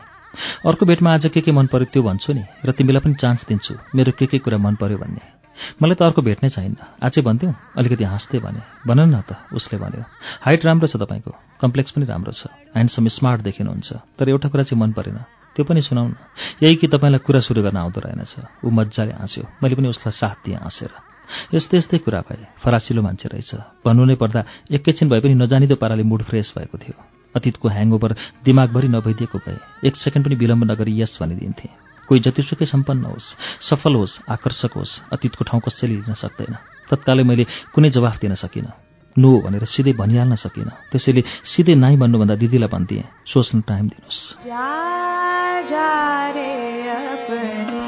अर्को 0.63 0.83
भेटमा 0.87 1.09
आज 1.13 1.27
के 1.27 1.41
के 1.43 1.51
मन 1.51 1.67
पर्यो 1.67 1.91
त्यो 1.91 2.01
भन्छु 2.07 2.31
नि 2.31 2.43
र 2.63 2.71
तिमीलाई 2.71 3.03
पनि 3.03 3.15
चान्स 3.19 3.43
दिन्छु 3.51 3.73
मेरो 3.91 4.15
के 4.15 4.25
के 4.31 4.39
कुरा 4.39 4.57
मन 4.63 4.75
पर्यो 4.79 4.97
भन्ने। 5.03 5.23
मलाई 5.83 5.95
त 5.99 6.07
अर्को 6.07 6.21
भेट 6.23 6.39
नै 6.39 6.49
चाहिन्न 6.55 6.79
आजै 7.03 7.21
भनिदिउँ 7.27 7.53
अलिकति 7.75 8.03
हाँस्दै 8.07 8.39
भने 8.39 8.63
भन 8.87 8.99
न 9.11 9.19
त 9.27 9.43
उसले 9.51 9.75
भन्यो 9.83 10.07
हाइट 10.47 10.61
राम्रो 10.63 10.87
छ 10.87 10.95
तपाईँको। 11.03 11.31
कम्प्लेक्स 11.59 11.91
पनि 11.99 12.05
राम्रो 12.07 12.31
छ। 12.31 12.47
ह्यान्डसम 12.47 13.11
स्मार्ट 13.11 13.39
देखिनुहुन्छ। 13.43 13.89
तर 14.15 14.25
एउटा 14.31 14.47
कुरा 14.49 14.63
चाहिँ 14.63 14.79
मन 14.79 14.91
परेन। 14.95 15.42
त्यो 15.55 15.65
पनि 15.65 15.81
सुनाउ 15.81 16.07
न 16.07 16.15
यही 16.63 16.75
कि 16.75 16.87
तपाईँलाई 16.87 17.19
कुरा 17.19 17.39
सुरु 17.39 17.61
गर्न 17.61 17.77
आउँदो 17.77 17.99
रहेनछ। 18.01 18.65
ऊ 18.65 18.69
मजाले 18.69 19.13
हाँस्यो। 19.13 19.43
मैले 19.63 19.75
पनि 19.75 19.87
उसलाई 19.87 20.11
साथ 20.11 20.37
दिएँ 20.45 20.57
हाँसेर। 20.57 20.91
यस्तै 21.53 21.77
यस्तै 21.77 21.97
कुरा 21.97 22.21
भए। 22.27 22.45
फरासिलो 22.57 23.01
मान्छे 23.01 23.29
रहेछ। 23.29 23.51
भन्नु 23.85 24.05
नै 24.05 24.15
पर्दा 24.15 24.45
एकैछिन 24.71 25.09
भए 25.09 25.19
पनि 25.19 25.33
नजानिदो 25.33 25.75
पाराले 25.75 26.03
मुड 26.03 26.21
फ्रेस 26.23 26.53
भएको 26.57 26.77
थियो। 26.77 26.97
अतीतको 27.35 27.69
ह्याङओभर 27.69 28.15
दिमागभरि 28.43 28.87
नभइदिएको 28.87 29.37
भए। 29.37 29.57
एक 29.87 29.95
सेकेन्ड 29.95 30.27
पनि 30.27 30.35
विलम्ब 30.35 30.63
नगरी 30.71 31.01
यस 31.01 31.17
भनिदिन्थे। 31.21 31.69
कोही 32.07 32.19
जतिसुकै 32.19 32.65
सम्पन्न 32.65 33.05
होस् 33.05 33.35
सफल 33.61 33.93
होस् 33.95 34.21
आकर्षक 34.29 34.73
होस् 34.75 35.01
अतीतको 35.13 35.43
ठाउँ 35.43 35.61
कसैले 35.61 35.95
लिन 35.95 36.13
सक्दैन। 36.13 36.53
तत्कालै 36.89 37.23
मैले 37.23 37.43
कुनै 37.73 37.89
जवाफ 37.89 38.19
दिन 38.19 38.35
सकिनँ। 38.35 38.73
नो 39.17 39.31
भनेर 39.39 39.65
सिधै 39.65 39.93
भनिहाल्न 39.93 40.35
सकिनँ। 40.35 40.91
त्यसैले 40.91 41.23
सिधै 41.43 41.75
नाइ 41.75 41.95
भन्नुभन्दा 41.97 42.35
दिदीलाई 42.35 42.69
भनिदिएँ 42.69 43.03
सोच्न 43.25 43.61
टाइम 43.61 43.85
दिनुहोस्। 43.89 45.32
जा 45.69 46.29
रे 46.29 46.51
अपने। 46.89 47.82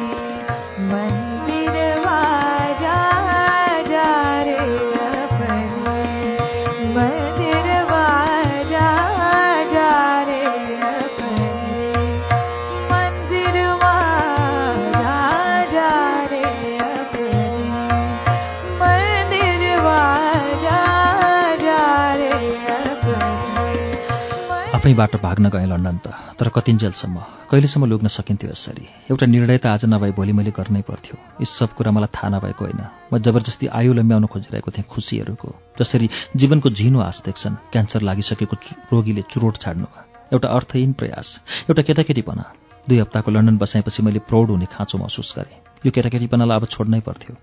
आफैबाट 24.86 25.16
भाग्न 25.18 25.50
गएँ 25.50 25.66
लन्डन 25.66 25.98
त 25.98 26.14
तर 26.38 26.50
कतिन्जेलसम्म 26.54 27.18
कहिलेसम्म 27.50 27.86
लुग्न 27.90 28.08
सकिन्थ्यो 28.08 28.50
यसरी? 28.50 28.86
एउटा 29.10 29.26
निर्णय 29.26 29.58
त 29.58 29.66
आज 29.66 29.86
नभए 29.90 30.12
भोलि 30.14 30.34
मैले 30.38 30.52
गर्नै 30.54 30.82
पर्थ्यो। 30.86 31.18
यी 31.42 31.46
सब 31.50 31.74
कुरा 31.74 31.92
मलाई 31.92 32.14
थाहा 32.14 32.30
नभएको 32.30 32.62
होइन। 32.62 32.82
म 33.10 33.18
जबरजस्ती 33.18 33.66
आयु 33.66 33.94
लम्ब्याउन 33.98 34.26
खोजिरहेको 34.30 34.70
थिएँ 34.70 34.86
खुसीहरूको 34.86 35.50
जसरी 35.82 36.10
जीवनको 36.38 36.70
झिनो 36.70 37.00
आश 37.02 37.22
देख्छन् 37.26 37.56
क्यान्सर 37.74 38.02
लागिसकेको 38.06 38.56
रोगीले 38.94 39.22
चुरोट 39.26 39.58
छाड्नुमा 39.58 40.00
एउटा 40.34 40.48
अर्थहीन 40.54 40.94
प्रयास 40.94 41.28
एउटा 41.66 41.82
केटाकेटीपना। 41.82 42.46
दुई 42.86 43.00
हप्ताको 43.00 43.32
लन्डन 43.32 43.58
बसाएपछि 43.58 44.06
मैले 44.06 44.20
प्रौढ 44.30 44.54
हुने 44.54 44.68
खाँचो 44.70 44.98
महसुस 45.02 45.34
गरेँ। 45.38 45.58
यो 45.82 45.92
केटाकेटीपनालाई 45.98 46.58
अब 46.62 46.66
छोड्नै 46.70 47.02
पर्थ्यो। 47.02 47.34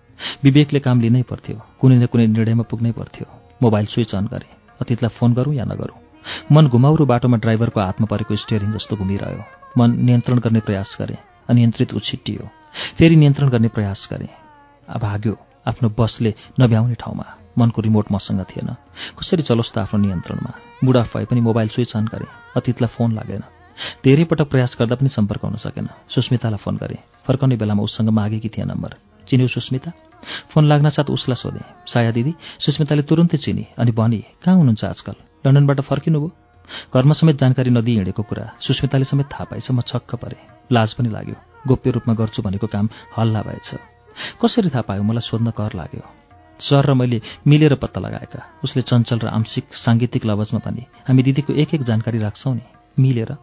विवेकले 0.47 0.81
काम 0.87 1.01
लिनै 1.01 1.23
पर्थ्यो। 1.27 1.59
कुनै 1.81 1.99
न 1.99 2.07
कुनै 2.07 2.27
निर्णयमा 2.39 2.71
पुग्नै 2.71 2.93
पर्थ्यो। 2.95 3.27
मोबाइल 3.63 3.87
स्विच 3.91 4.15
अन 4.15 4.31
गरेँ। 4.31 4.55
अतीतलाई 4.81 5.19
फोन 5.19 5.35
गरौँ 5.35 5.55
या 5.55 5.67
नगरौँ? 5.67 6.02
मन 6.53 6.67
घुमाउरो 6.69 7.05
बाटोमा 7.07 7.37
ड्राइभरको 7.39 7.81
हातमा 7.81 8.07
परेको 8.07 8.37
स्टियरिङ 8.37 8.73
जस्तो 8.73 8.97
घुमिरह्यो। 8.97 9.43
मन 9.79 9.91
नियन्त्रण 10.05 10.39
गर्ने 10.39 10.61
प्रयास 10.61 10.97
गरेँ 11.01 11.19
अनियन्त्रित 11.51 11.95
उछिट्टियो 11.95 12.49
फेरि 12.99 13.17
नियन्त्रण 13.17 13.49
गर्ने 13.49 13.69
प्रयास 13.69 14.09
गरेँ। 14.13 14.29
भाग्यो 14.89 15.35
आफ्नो 15.67 15.89
बसले 15.99 16.35
नभ्याउने 16.61 16.95
ठाउँमा 16.95 17.27
मनको 17.59 17.83
रिमोट 17.83 18.13
मसँग 18.13 18.45
थिएन। 18.51 18.69
कसरी 19.19 19.43
चलोस् 19.43 19.73
त 19.75 19.79
आफ्नो 19.79 20.01
नियन्त्रणमा? 20.01 20.53
अफ 21.01 21.17
भए 21.17 21.25
पनि 21.25 21.41
मोबाइल 21.41 21.69
स्विच 21.69 21.97
अन 21.97 22.07
गरेँ। 22.13 22.31
अतीतलाई 22.57 22.89
फोन 22.89 23.13
लागेन। 23.13 23.43
धेरै 24.05 24.25
पटक 24.25 24.49
प्रयास 24.49 24.77
गर्दा 24.81 24.97
पनि 24.97 25.09
सम्पर्क 25.09 25.43
हुन 25.45 25.57
सकेन। 25.57 25.89
सुस्मितालाई 26.09 26.61
फोन 26.65 26.77
गरेँ। 26.77 27.01
फर्काउने 27.27 27.57
बेलामा 27.57 27.83
उसँग 27.83 28.09
मागेकी 28.09 28.49
थिएँ 28.49 28.67
नम्बर। 28.67 28.97
चिन्यौ 29.29 29.49
सुस्मिता? 29.49 29.91
फोन 30.51 30.65
लाग्न 30.65 30.89
साथ 30.89 31.11
उसलाई 31.11 31.37
सोधेँ। 31.37 31.67
साया 31.87 32.11
दिदी 32.11 32.33
सुस्मिताले 32.59 33.03
तुरुन्तै 33.03 33.37
चिनी 33.37 33.65
अनि 33.79 33.93
भनी 33.93 34.21
कहाँ 34.45 34.57
हुनुहुन्छ 34.57 34.85
आजकल? 34.85 35.17
लन्डनबाट 35.47 35.81
फर्किनुभयो। 35.81 36.31
घरमा 36.95 37.13
समेत 37.13 37.37
जानकारी 37.37 37.71
नदिई 37.71 37.95
हिँडेको 37.97 38.23
कुरा 38.23 38.45
सुस्मिताले 38.61 39.05
समेत 39.05 39.27
थाहा 39.27 39.45
पाएछ 39.45 39.71
म 39.71 39.81
छक्क 39.81 40.15
परेँ। 40.15 40.39
लाज 40.73 40.93
पनि 40.95 41.09
लाग्यो। 41.09 41.37
गोप्य 41.69 41.91
रूपमा 41.91 42.15
गर्छु 42.15 42.43
भनेको 42.43 42.67
काम 42.67 42.89
हल्ला 43.17 43.43
भएछ। 43.43 43.71
कसरी 44.43 44.71
थाहा 44.71 44.83
पायो? 44.83 45.03
मलाई 45.03 45.21
सोध्न 45.21 45.51
कर 45.51 45.75
लाग्यो। 45.75 46.03
सर 46.61 46.87
र 46.87 46.95
मैले 46.95 47.21
मिलेर 47.47 47.75
पत्ता 47.75 48.01
लगाएका। 48.01 48.41
उसले 48.65 48.83
चञ्चल 48.83 49.19
र 49.19 49.27
आंशिक 49.27 49.75
साङ्गीतिक 49.75 50.27
लवजमा 50.27 50.61
पनि 50.61 50.83
हामी 51.09 51.23
दिदीको 51.23 51.53
एक 51.53 51.75
एक 51.75 51.83
जानकारी 51.83 52.19
राख्छौँ 52.19 52.55
नि। 52.55 52.63
मिलेर? 52.99 53.37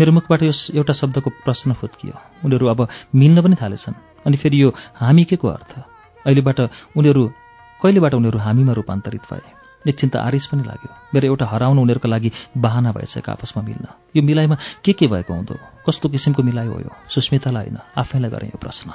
मेरो 0.00 0.12
मुखबाट 0.12 0.42
यो 0.42 0.52
एउटा 0.74 0.92
शब्दको 0.92 1.30
प्रश्न 1.44 1.72
फुत्कियो। 1.72 2.14
उनीहरू 2.44 2.66
अब 2.66 2.88
मिल्न 3.14 3.42
पनि 3.42 3.56
थालेछन्। 3.62 3.94
अनि 4.26 4.36
फेरि 4.36 4.62
यो 4.62 4.74
हामी 4.96 5.24
के 5.24 5.36
को 5.36 5.48
अर्थ? 5.48 5.72
अहिलेबाट 6.26 6.60
उनीहरू 6.96 7.22
कहिलेबाट 7.82 8.14
उनीहरू 8.14 8.38
हामीमा 8.38 8.72
रूपान्तरित 8.72 9.22
भए? 9.32 9.63
एकछिन 9.84 10.08
त 10.10 10.16
आरिस 10.16 10.46
पनि 10.46 10.62
लाग्यो। 10.64 10.90
मेरो 11.14 11.26
एउटा 11.28 11.46
हराउन 11.46 11.78
उनीहरूका 11.78 12.08
लागि 12.08 12.30
बहाना 12.56 12.92
भएछ 12.92 13.28
आपसमा 13.28 13.62
मिल्न। 13.62 13.86
यो 14.16 14.22
मिलाइमा 14.22 14.56
के 14.84 14.92
के 14.92 15.06
भएको 15.06 15.34
हुँदो? 15.34 15.54
कस्तो 15.86 16.08
किसिमको 16.08 16.42
मिलाइ 16.42 16.66
हो 16.66 16.80
यो? 16.80 16.92
सुस्मितालाई 17.08 17.64
होइन 17.64 17.78
आफैलाई 17.92 18.30
गरेँ 18.30 18.48
यो 18.48 18.58
प्रश्न। 18.58 18.88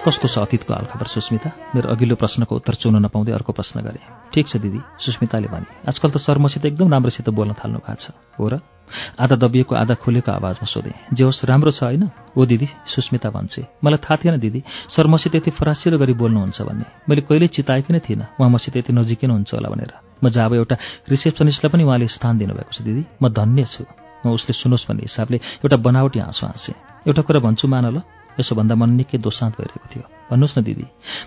कस्तो 0.00 0.28
छ 0.28 0.38
अतीतको 0.38 0.74
हालखबर 0.74 1.06
सुस्मिता? 1.06 1.50
मेरो 1.76 1.86
अघिल्लो 1.92 2.16
प्रश्नको 2.16 2.56
उत्तर 2.56 2.74
चुन 2.74 2.96
नपाउँदै 3.04 3.32
अर्को 3.32 3.52
प्रश्न 3.52 3.80
गरेँ। 3.84 4.32
ठिक 4.32 4.48
छ 4.48 4.56
दिदी 4.56 4.80
सुस्मिताले 4.98 5.46
भने। 5.46 5.86
आजकल 5.86 6.10
त 6.10 6.16
सर 6.16 6.40
एकदम 6.66 6.88
राम्रोसित 6.88 7.28
बोल्न 7.30 7.52
थाल्नु 7.54 7.78
भएको 7.78 8.00
छ। 8.00 8.10
हो 8.34 8.48
र? 8.48 8.58
आधा 9.20 9.36
दबिएको 9.36 9.74
आधा 9.74 9.94
खुलेको 9.94 10.32
आवाजमा 10.32 10.66
सोधेँ 10.66 10.94
जे 11.12 11.24
होस् 11.24 11.44
राम्रो 11.44 11.70
छ 11.70 11.82
होइन? 11.82 12.10
ओ 12.36 12.44
दिदी 12.44 12.68
सुस्मिता 12.86 13.30
भन्छे। 13.30 13.66
मलाई 13.84 13.98
थाहा 13.98 14.16
थिएन 14.16 14.38
दिदी। 14.38 14.62
सर 14.88 15.06
मसित 15.06 15.34
यति 15.34 15.50
फरासिलो 15.50 15.98
गरी 15.98 16.12
बोल्नुहुन्छ 16.12 16.62
भन्ने। 16.62 16.84
मैले 17.08 17.20
कहिल्यै 17.20 17.48
चिताएकी 17.48 17.92
नै 17.92 18.00
थिइनँ। 18.00 18.26
उहाँ 18.40 18.50
मसित 18.50 18.76
यति 18.76 18.92
नजिकै 18.92 19.26
नै 19.26 19.34
हुन्छ 19.34 19.54
होला 19.54 19.68
भनेर। 19.68 19.92
म 20.24 20.28
जब 20.28 20.54
एउटा 20.54 20.76
रिसेप्सनिस्टलाई 21.08 21.70
पनि 21.72 21.82
उहाँले 21.84 22.08
स्थान 22.08 22.38
दिनुभएको 22.38 22.72
छ 22.72 22.82
दिदी। 22.82 23.02
म 23.22 23.28
धन्य 23.28 23.64
छु। 23.64 23.84
म 24.26 24.30
उसले 24.30 24.52
सुनोस् 24.52 24.86
भन्ने 24.88 25.02
हिसाबले 25.02 25.36
एउटा 25.36 25.76
बनावटी 25.76 26.18
हाँसो 26.18 26.46
हाँसेँ। 26.46 26.74
एउटा 27.06 27.22
कुरा 27.22 27.40
भन्छु 27.40 27.68
मान 27.68 27.86
ल। 27.86 28.02
यसो 28.40 28.54
भन्दा 28.54 28.74
मन 28.74 28.90
निकै 28.90 29.18
दोसान्त 29.18 29.54
भइरहेको 29.58 29.86
थियो। 29.94 30.04
भन्नुहोस् 30.30 30.58
न 30.58 30.62
दिदी। 30.62 30.84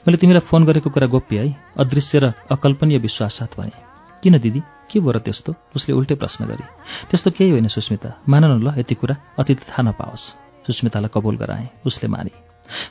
मैले 0.08 0.18
तिमीलाई 0.18 0.40
फोन 0.40 0.66
गरेको 0.66 0.90
कुरा 0.90 1.08
गोप्य 1.08 1.38
है। 1.38 1.56
अदृश्य 1.78 2.20
र 2.20 2.34
अकल्पनीय 2.52 2.98
विश्वासात 2.98 3.60
भने। 3.60 3.93
किन 4.24 4.40
दिदी? 4.40 4.62
के 4.92 5.00
भयो 5.00 5.12
र 5.12 5.20
त्यस्तो? 5.20 5.56
उसले 5.76 5.96
उल्टै 5.96 6.16
प्रश्न 6.16 6.46
गरे। 6.46 6.64
त्यस्तो 7.12 7.32
केही 7.32 7.52
होइन 7.52 7.68
सुस्मिता। 7.68 8.24
मान 8.30 8.44
न 8.46 8.64
ल 8.64 8.80
यति 8.80 8.96
कुरा 8.96 9.16
अतिथि 9.40 9.66
थाहा 9.70 9.82
नपाओस्। 9.84 10.26
सुस्मितालाई 10.68 11.10
कबुल 11.14 11.36
गराए। 11.38 11.70
उसले 11.86 12.08
माने। 12.10 12.32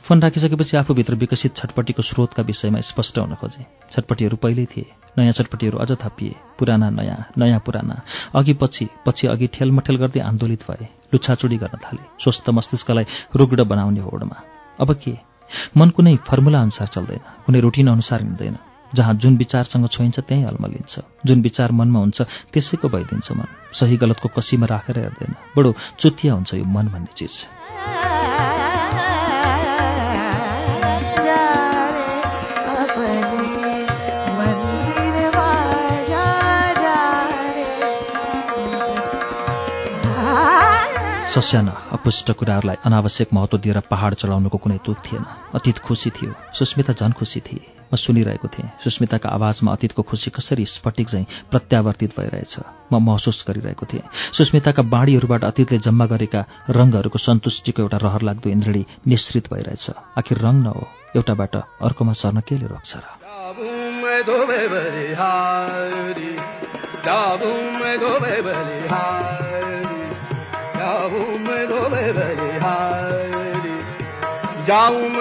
फोन 0.05 0.21
राखिसकेपछि 0.21 0.77
आफूभित्र 0.77 1.15
विकसित 1.15 1.55
छटपट्टिको 1.55 2.01
स्रोतका 2.01 2.43
विषयमा 2.43 2.79
स्पष्ट 2.79 3.17
हुन 3.19 3.33
खोजे। 3.35 3.65
छटपट्टिहरू 3.91 4.37
पहिल्यै 4.37 4.65
थिए। 4.65 4.85
नयाँ 5.17 5.33
छटपट्टिहरू 5.33 5.77
अझ 5.77 5.91
थपिए। 5.91 6.35
पुराना 6.59 6.89
नयाँ 6.89 7.25
नयाँ 7.37 7.59
पुराना। 7.59 8.01
अघि 8.35 8.53
पछि 8.53 8.87
पछि 9.05 9.27
अघि 9.27 9.47
ठेलमठेल 9.47 9.95
गर्दै 9.95 10.19
आन्दोलित 10.19 10.71
भए। 10.71 10.85
लुछाचुडी 11.13 11.57
गर्न 11.57 11.77
थाले। 11.77 12.05
स्वस्थ 12.23 12.49
मस्तिष्कलाई 12.49 13.05
रुग्ण 13.35 13.63
बनाउने 13.63 13.99
होडमा। 13.99 14.37
अब 14.79 14.93
के? 14.93 15.17
मन 15.77 15.89
कुनै 15.89 16.15
फर्मुला 16.15 16.61
अनुसार 16.61 16.87
चल्दैन। 16.87 17.19
कुनै 17.45 17.59
रुटिन 17.59 17.87
अनुसार 17.87 18.21
हिँड्दैन 18.21 18.57
जहाँ 18.95 19.13
जुन 19.13 19.37
विचारसँग 19.37 19.87
छोइन्छ 19.87 20.19
त्यहीँ 20.19 20.45
अल्मलिन्छ। 20.45 20.99
जुन 21.25 21.41
विचार 21.41 21.71
मनमा 21.71 21.99
हुन्छ 21.99 22.21
त्यसैको 22.21 22.89
भइदिन्छ 22.89 23.31
मन। 23.31 23.47
सही 23.73 23.97
गलतको 23.97 24.29
कसीमा 24.29 24.65
राखेर 24.65 24.99
हेर्दैन। 24.99 25.35
बडो 25.57 25.75
चुतिया 25.99 26.33
हुन्छ 26.33 26.53
यो 26.53 26.65
मन 26.65 26.87
भन्ने 26.87 27.13
चिज। 27.15 28.12
सस्याना 41.33 41.81
अपुष्ट 41.91 42.31
कुराहरूलाई 42.31 42.75
अनावश्यक 42.85 43.27
महत्त्व 43.33 43.57
दिएर 43.57 43.79
पहाड 43.79 44.13
चढाउनुको 44.13 44.57
कुनै 44.57 44.79
तुक 44.85 44.97
थिएन। 44.97 45.25
अतीत 45.55 45.77
खुसी 45.77 46.09
थियो। 46.09 46.53
सुस्मिता 46.53 46.93
झन् 46.93 47.11
खुसी 47.11 47.39
थिए। 47.39 47.73
म 47.93 47.95
सुनिरहेको 47.95 48.47
थिएँ। 48.47 48.69
सुस्मिताका 48.83 49.29
आवाजमा 49.29 49.71
अतीतको 49.71 50.01
खुसी 50.01 50.29
कसरी 50.29 50.65
स्फटिक 50.65 51.07
झैँ 51.07 51.25
प्रत्यावर्तित 51.51 52.19
भइरहेछ 52.19 52.57
म 52.93 53.01
महसुस 53.01 53.45
गरिरहेको 53.47 53.85
थिएँ। 53.85 54.01
सुस्मिताका 54.33 54.83
बाणीहरूबाट 54.83 55.43
अतीतले 55.43 55.77
जम्मा 55.77 56.05
गरेका 56.05 56.45
रङहरूको 56.69 57.17
सन्तुष्टिको 57.17 57.81
एउटा 57.81 57.97
रहर 57.97 58.21
लाग्दो 58.21 58.49
इन्द्रिणी 58.49 58.85
निश्रित 59.07 59.53
भइरहेछ। 59.53 59.89
आखिर 60.17 60.37
रङ 60.37 60.53
न 60.53 60.65
हो 60.65 60.87
एउटाबाट 61.15 61.55
अर्कोमा 61.55 62.13
सर्न 62.13 62.39
केले 62.39 62.67
रोक्छ 62.67 62.97
र? 62.97 63.01
जाऊं 74.67 75.13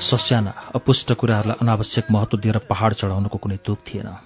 सस्याना 0.00 0.54
अपुष्ट 0.74 1.12
कुराहरूलाई 1.12 1.56
अनावश्यक 1.62 2.04
महत्त्व 2.10 2.38
दिएर 2.38 2.58
पहाड 2.58 2.92
चढाउनुको 2.92 3.38
कुनै 3.38 3.56
तुक 3.56 3.78
थिएन। 3.78 4.16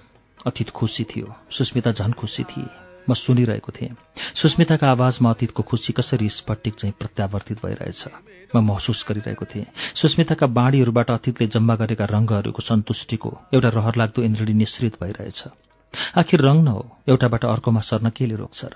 अतीत 0.46 0.70
खुसी 0.70 1.04
थियो। 1.04 1.36
सुस्मिता 1.50 1.92
झन् 1.92 2.12
खुसी 2.12 2.44
थिए। 2.44 2.83
म 3.08 3.14
सुनिरहेको 3.14 3.72
थिएँ। 3.72 3.96
सुस्मिताका 4.34 4.90
आवाजमा 4.90 5.30
अतीतको 5.30 5.62
खुसी 5.62 5.92
कसरी 5.92 6.28
स्फटिक 6.28 6.74
चाहिँ 6.74 6.94
प्रत्यावर्तित 6.98 7.58
भइरहेछ 7.64 8.04
म 8.54 8.62
महसुस 8.64 9.04
गरिरहेको 9.08 9.44
थिएँ। 9.44 9.66
सुस्मिताका 9.94 10.46
बाणीहरूबाट 10.46 11.10
अतीतले 11.10 11.46
जम्मा 11.46 11.74
गरेका 11.74 12.04
रङ्गहरूको 12.04 12.62
सन्तुष्टिको 12.62 13.30
एउटा 13.54 13.68
रहर 13.68 13.94
लाग्दो 13.96 14.22
इन्द्रिणी 14.22 14.54
निश्रित 14.54 14.94
भइरहेछ। 15.02 15.42
आखिर 16.16 16.40
रङ 16.40 16.56
न 16.62 16.68
हो 16.68 16.82
एउटाबाट 17.08 17.44
अर्कोमा 17.44 17.80
सर्न 17.80 18.10
केले 18.10 18.34
रोक्छ 18.34 18.64
र? 18.64 18.74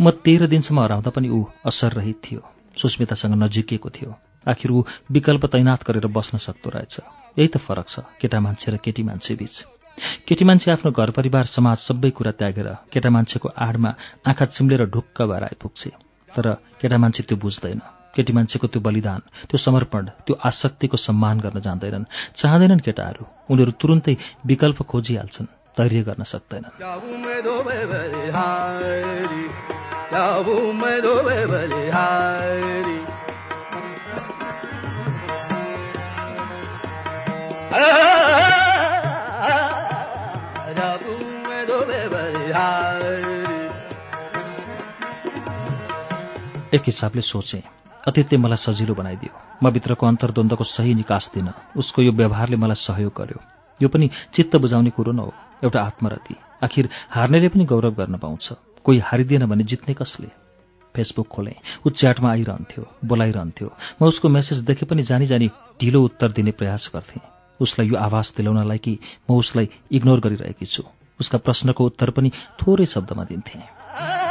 म 0.00 0.10
तेह्र 0.10 0.46
दिनसम्म 0.46 0.80
हराउँदा 0.80 1.10
पनि 1.10 1.28
ऊ 1.28 1.44
असर 1.66 1.92
रहित 1.92 2.20
थियो। 2.24 2.40
सुस्मितासँग 2.76 3.34
नजिकिएको 3.42 3.88
थियो। 3.90 4.14
आखिर 4.46 4.70
ऊ 4.70 4.84
विकल्प 5.10 5.46
तैनात 5.46 5.82
गरेर 5.82 6.06
बस्न 6.06 6.38
सक्दो 6.38 6.70
रहेछ। 6.70 6.94
यही 7.36 7.48
त 7.48 7.56
फरक 7.58 7.88
छ 7.88 8.00
केटा 8.20 8.40
मान्छे 8.40 8.70
र 8.72 8.76
केटी 8.76 9.02
मान्छे 9.02 9.34
बीच 9.34 9.75
केटी 10.28 10.44
मान्छे 10.44 10.70
आफ्नो 10.70 10.90
घर 10.90 11.10
परिवार 11.10 11.44
समाज 11.44 11.78
सबै 11.78 12.10
कुरा 12.10 12.32
त्यागेर 12.38 12.68
केटा 12.92 13.10
मान्छेको 13.10 13.48
आडमा 13.48 13.90
आँखा 14.26 14.44
चिम्लेर 14.44 14.82
ढुक्क 14.90 15.22
भएर 15.22 15.42
आइपुग्छे। 15.42 15.90
तर 16.36 16.46
केटा 16.80 16.96
मान्छे 16.98 17.22
त्यो 17.22 17.36
बुझ्दैन। 17.38 17.80
केटी 18.16 18.32
मान्छेको 18.32 18.66
त्यो 18.66 18.80
बलिदान 18.80 19.20
त्यो 19.48 19.58
समर्पण 19.58 20.04
त्यो 20.26 20.34
आसक्तिको 20.44 20.96
सम्मान 20.96 21.36
गर्न 21.40 21.60
जान्दैनन्। 21.60 22.04
चाहँदैनन् 22.36 22.80
केटाहरू। 22.80 23.24
उनीहरू 23.50 23.72
तुरुन्तै 23.80 24.14
विकल्प 24.46 24.78
खोजिहाल्छन् 24.82 25.52
धैर्य 25.76 26.00
गर्न 26.08 26.22
सक्दैनन्। 26.24 26.72
एक 46.76 46.82
हिसाबले 46.86 47.22
सोचेँ 47.22 47.62
अतीतले 48.06 48.36
मलाई 48.38 48.60
सजिलो 48.60 48.94
बनाइदियो। 48.94 49.32
म 49.62 49.70
भित्रको 49.72 50.06
अन्तर्द्वन्द्वको 50.06 50.64
सही 50.64 50.94
निकास 50.94 51.30
दिन 51.34 51.48
उसको 51.74 52.02
यो 52.02 52.12
व्यवहारले 52.12 52.56
मलाई 52.56 52.76
सहयोग 52.76 53.12
गर्यो। 53.16 53.40
यो 53.80 53.88
पनि 53.88 54.10
चित्त 54.34 54.56
बुझाउने 54.56 54.90
कुरो 54.92 55.12
न 55.12 55.18
हो 55.24 55.32
एउटा 55.64 55.80
आत्मरति। 55.80 56.34
आखिर 56.62 56.88
हार्नेले 57.10 57.48
पनि 57.48 57.64
गौरव 57.64 57.94
गर्न 57.96 58.16
पाउँछ। 58.20 58.46
कोही 58.84 58.98
हारिदिएन 59.00 59.46
भने 59.46 59.64
जित्ने 59.64 59.94
कसले? 59.96 60.28
फेसबुक 60.94 61.28
खोलेँ। 61.28 61.56
ऊ 61.86 61.90
च्याटमा 61.90 62.30
आइरहन्थ्यो 62.30 62.84
बोलाइरहन्थ्यो। 63.04 63.68
म 64.00 64.06
उसको 64.06 64.28
मेसेज 64.28 64.58
देखे 64.64 64.86
पनि 64.86 65.02
जानी 65.02 65.26
जानी 65.26 65.48
ढिलो 65.80 66.02
उत्तर 66.04 66.32
दिने 66.32 66.52
प्रयास 66.52 66.90
गर्थेँ। 66.94 67.22
उसलाई 67.60 67.88
यो 67.88 67.96
आवाज 67.96 68.32
दिलाउनलाई 68.36 68.78
कि 68.78 68.98
म 69.30 69.36
उसलाई 69.36 69.68
इग्नोर 69.92 70.20
गरिरहेकी 70.20 70.66
छु? 70.66 70.82
उसका 71.20 71.38
प्रश्नको 71.38 71.84
उत्तर 71.84 72.10
पनि 72.12 72.30
थोरै 72.60 72.86
शब्दमा 72.86 73.24
दिन्थेँ। 73.24 74.25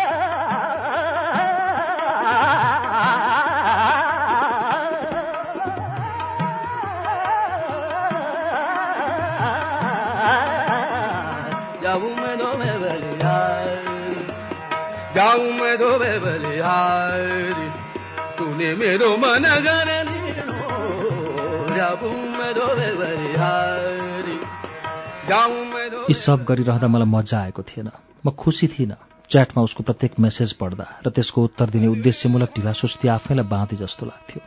मेरो 18.75 19.09
मन 19.17 19.45
यी 26.09 26.13
सब 26.13 26.43
गरिरहँदा 26.43 26.87
मलाई 26.87 27.07
मजा 27.07 27.39
आएको 27.39 27.61
थिएन 27.61 27.89
म 28.25 28.31
खुसी 28.31 28.67
थिइनँ 28.67 28.95
च्याटमा 29.29 29.63
उसको 29.63 29.83
प्रत्येक 29.83 30.19
मेसेज 30.19 30.53
पढ्दा 30.53 30.85
र 31.07 31.09
त्यसको 31.09 31.43
उत्तर 31.43 31.69
दिने 31.69 31.87
उद्देश्यमूलक 31.87 32.49
ढिलासुस्ती 32.55 33.07
आफैलाई 33.07 33.45
बाँधे 33.45 33.75
जस्तो 33.75 34.05
लाग्थ्यो 34.05 34.41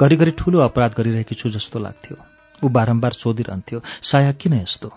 घरिघरि 0.00 0.30
ठूलो 0.30 0.58
अपराध 0.60 0.94
गरिरहेकी 0.98 1.34
छु 1.34 1.48
जस्तो 1.48 1.78
लाग्थ्यो 1.78 2.16
ऊ 2.62 2.68
बारम्बार 2.68 3.12
सोधिरहन्थ्यो 3.12 3.82
साया 4.02 4.32
किन 4.32 4.54
यस्तो 4.54 4.92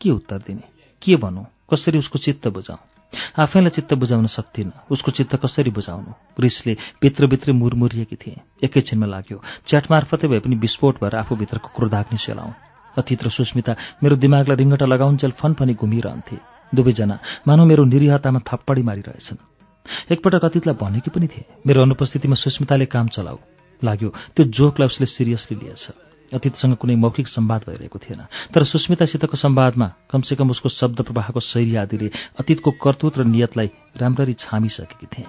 के 0.00 0.10
उत्तर 0.10 0.38
दिने 0.38 0.66
के 1.02 1.16
भनौँ 1.16 1.46
कसरी 1.72 1.98
उसको 1.98 2.18
चित्त 2.18 2.48
बुझाउँ 2.48 2.91
आफैलाई 3.38 3.70
चित्त 3.70 3.94
बुझाउन 3.94 4.26
सक्दिनँ 4.26 4.72
उसको 4.90 5.10
चित्त 5.10 5.36
कसरी 5.36 5.70
बुझाउनु? 5.70 6.12
रिसले 6.40 6.76
भित्रभित्रै 7.02 7.52
मुरमुरिएकी 7.54 8.16
थिएँ। 8.16 8.40
एकैछिनमा 8.64 9.06
लाग्यो 9.06 9.38
च्याट 9.66 9.90
मार्फतै 9.90 10.28
भए 10.28 10.40
पनि 10.40 10.56
विस्फोट 10.56 11.00
भएर 11.02 11.14
आफूभित्रको 11.16 11.68
क्रोधाग्नि 11.76 12.18
सेलाउँ 12.18 12.52
र 12.96 13.28
सुस्मिता 13.30 13.72
मेरो 14.02 14.16
दिमागलाई 14.16 14.56
रिङ्गटा 14.56 14.86
लगाउन्जेल 14.86 15.30
फनफनी 15.32 15.74
घुमिरहन्थे। 15.74 16.36
दुवैजना 16.72 17.16
मानव 17.48 17.64
मेरो 17.64 17.84
निरीहतामा 17.84 18.40
थप्पडी 18.48 18.82
मारिरहेछन्। 18.82 20.12
एकपटक 20.12 20.44
अतीतलाई 20.44 20.76
भनेकी 20.76 21.10
पनि 21.10 21.26
थिए 21.28 21.44
मेरो 21.66 21.82
अनुपस्थितिमा 21.82 22.36
सुस्मिताले 22.36 22.86
काम 22.86 23.08
चलाऊ। 23.08 23.38
लाग्यो 23.82 24.08
त्यो 24.36 24.44
जोकलाई 24.46 24.86
उसले 24.86 25.06
सिरियसली 25.06 25.56
लिएछ। 25.56 26.11
अतीतसँग 26.34 26.76
कुनै 26.76 26.94
मौखिक 26.94 27.28
सम्वाद 27.28 27.60
भइरहेको 27.68 27.98
थिएन। 27.98 28.20
तर 28.54 28.64
सुस्मितासितको 28.64 29.36
सम्वादमा 29.36 29.92
कमसेकम 30.10 30.50
उसको 30.50 30.68
शब्द 30.68 31.02
प्रवाहको 31.02 31.40
शैली 31.40 31.76
आदिले 31.76 32.10
अतीतको 32.40 32.70
कर्तुत 32.70 33.18
र 33.18 33.24
नियतलाई 33.24 33.70
राम्ररी 33.96 34.34
छामिसकेकी 34.34 35.06
थिएँ। 35.06 35.28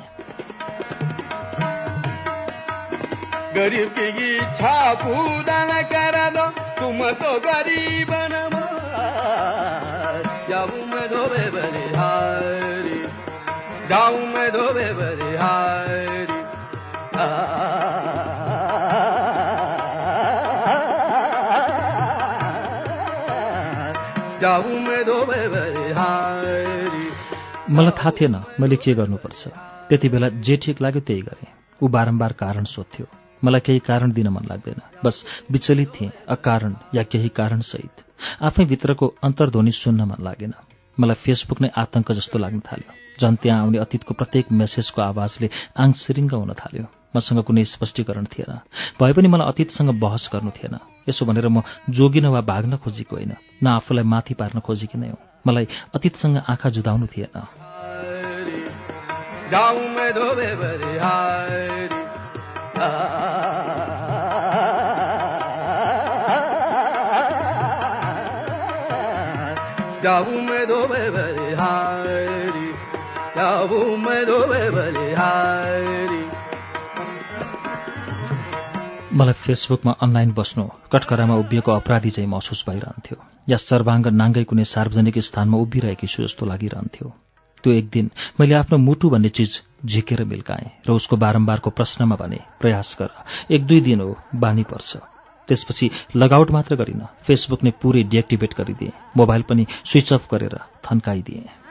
जाऊं 13.89 14.27
मैं 14.27 14.51
धोबे 14.51 14.93
बलिहारी। 14.93 16.12
मलाई 27.69 27.91
थाहा 27.91 28.11
थिएन 28.11 28.35
मैले 28.59 28.75
के 28.75 28.93
गर्नुपर्छ। 28.93 29.47
त्यति 29.89 30.09
बेला 30.09 30.29
जे 30.29 30.55
ठिक 30.55 30.81
लाग्यो 30.81 31.01
त्यही 31.01 31.21
गरेँ। 31.21 31.47
ऊ 31.83 31.87
बारम्बार 31.87 32.33
कारण 32.33 32.63
सोध्थ्यो। 32.63 33.07
मलाई 33.43 33.59
केही 33.59 33.79
कारण 33.79 34.11
दिन 34.11 34.27
मन 34.27 34.43
लाग्दैन। 34.49 34.81
बस 35.05 35.25
विचलित 35.51 35.89
थिएँ 36.01 36.11
अकारण 36.29 36.75
या 36.95 37.03
केही 37.03 37.29
कारणसहित। 37.29 38.03
आफै 38.41 38.65
भित्रको 38.65 39.15
अन्तर्ध्वनि 39.23 39.71
सुन्न 39.71 40.01
मन 40.01 40.23
लागेन। 40.23 40.53
मलाई 40.99 41.15
फेसबुक 41.15 41.61
नै 41.61 41.69
आतंक 41.77 42.11
जस्तो 42.11 42.39
लाग्न 42.39 42.59
थाल्यो। 42.59 42.91
झन् 43.21 43.35
त्यहाँ 43.35 43.61
आउने 43.61 43.77
अतीतको 43.77 44.13
प्रत्येक 44.13 44.51
मेसेजको 44.51 45.01
आवाजले 45.01 45.49
आङ 45.77 45.91
सिरिङ्ग 45.91 46.33
हुन 46.33 46.53
थाल्यो। 46.53 46.85
मसँग 47.15 47.43
कुनै 47.43 47.63
स्पष्टीकरण 47.63 48.25
थिएन। 48.25 48.59
भए 48.99 49.13
पनि 49.13 49.27
मलाई 49.27 49.47
अतीतसँग 49.47 49.99
बहस 49.99 50.29
गर्नु 50.33 50.51
थिएन। 50.51 50.92
यसो 51.09 51.25
भनेर 51.25 51.47
म 51.47 51.63
जोगिन 51.89 52.25
वा 52.25 52.41
भाग्न 52.41 52.77
खोजेको 52.77 53.15
होइन। 53.15 53.33
न 53.63 53.67
आफूलाई 53.67 54.03
माथि 54.03 54.33
पार्न 54.33 54.59
खोजेकी 54.59 54.97
नै 54.97 55.09
हो। 55.09 55.17
मलाई 55.47 55.67
अतीतसँग 55.95 56.37
आँखा 56.49 56.69
जुदाउनु 56.69 57.07
थिएन। 57.07 57.35
जाऊ 59.51 59.79
मैं 70.29 70.67
दो 70.67 70.87
बलिहारी 70.87 72.67
जाऊ 73.37 73.97
मैं 73.97 74.25
दो 74.25 74.39
बलिहारी 74.39 75.02
मलाई 79.13 79.33
फेसबुकमा 79.45 79.91
अनलाइन 80.01 80.31
बस्नु 80.33 80.63
कटकरामा 80.91 81.35
उभिएको 81.37 81.71
अपराधी 81.71 82.09
चाहिँ 82.09 82.29
महसुस 82.29 82.63
भइरहन्थ्यो। 82.69 83.17
या 83.49 83.57
सर्वाङ्ग 83.61 84.07
नाङ्गै 84.09 84.43
कुनै 84.49 84.65
सार्वजनिक 84.65 85.17
स्थानमा 85.29 85.57
उभिरहेकी 85.57 86.07
छु 86.07 86.23
जस्तो 86.25 86.45
लागिरहन्थ्यो। 86.49 87.07
त्यो 87.63 87.73
एक 87.73 87.89
दिन 87.93 88.09
मैले 88.39 88.55
आफ्नो 88.55 88.77
मुटु 88.77 89.09
भन्ने 89.13 89.29
चिज 89.29 89.61
झिकेर 89.85 90.23
मिल्काएँ 90.25 90.69
र 90.87 90.91
उसको 90.97 91.15
बारम्बारको 91.21 91.69
प्रश्नमा 91.69 92.15
भने 92.17 92.39
प्रयास 92.59 92.97
गर 92.99 93.11
एक 93.53 93.61
दुई 93.69 93.81
दिन 93.87 94.01
हो 94.01 94.17
बानी 94.33 94.63
पर्छ। 94.65 94.97
त्यसपछि 95.47 95.89
लगआउट 96.15 96.51
मात्र 96.51 96.75
गरिन 96.81 97.05
फेसबुक 97.27 97.63
नै 97.63 97.71
पुरै 97.81 98.03
डिएक्टिभेट 98.09 98.53
गरिदिएँ 98.57 98.97
मोबाइल 99.17 99.41
पनि 99.49 99.63
स्विच 99.85 100.13
अफ 100.13 100.27
गरेर 100.33 100.57
थन्काइदिएँ। 100.85 101.62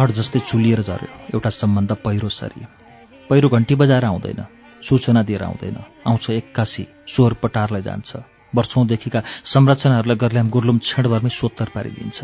पहाड 0.00 0.12
जस्तै 0.16 0.40
चुलिएर 0.48 0.80
झऱ्यो 0.80 1.08
एउटा 1.36 1.50
सम्बन्ध 1.52 1.92
पहिरो 2.00 2.28
सरी 2.32 2.64
पहिरो 3.28 3.48
घन्टी 3.52 3.74
बजाएर 3.76 4.04
आउँदैन 4.08 4.40
सूचना 4.80 5.22
दिएर 5.28 5.42
आउँदैन। 5.44 5.76
आउँछ 6.08 6.30
एक्कासी 6.30 6.84
स्वर 7.04 7.32
पटारलाई 7.42 7.82
जान्छ। 7.84 8.10
वर्षौंदेखिका 8.56 9.20
संरचनाहरूलाई 9.44 10.16
गर्ल्याम 10.16 10.48
गुर्लुम 10.48 10.78
क्षणभरमै 10.80 11.30
सोत्तर 11.30 11.68
पारिदिन्छ। 11.76 12.18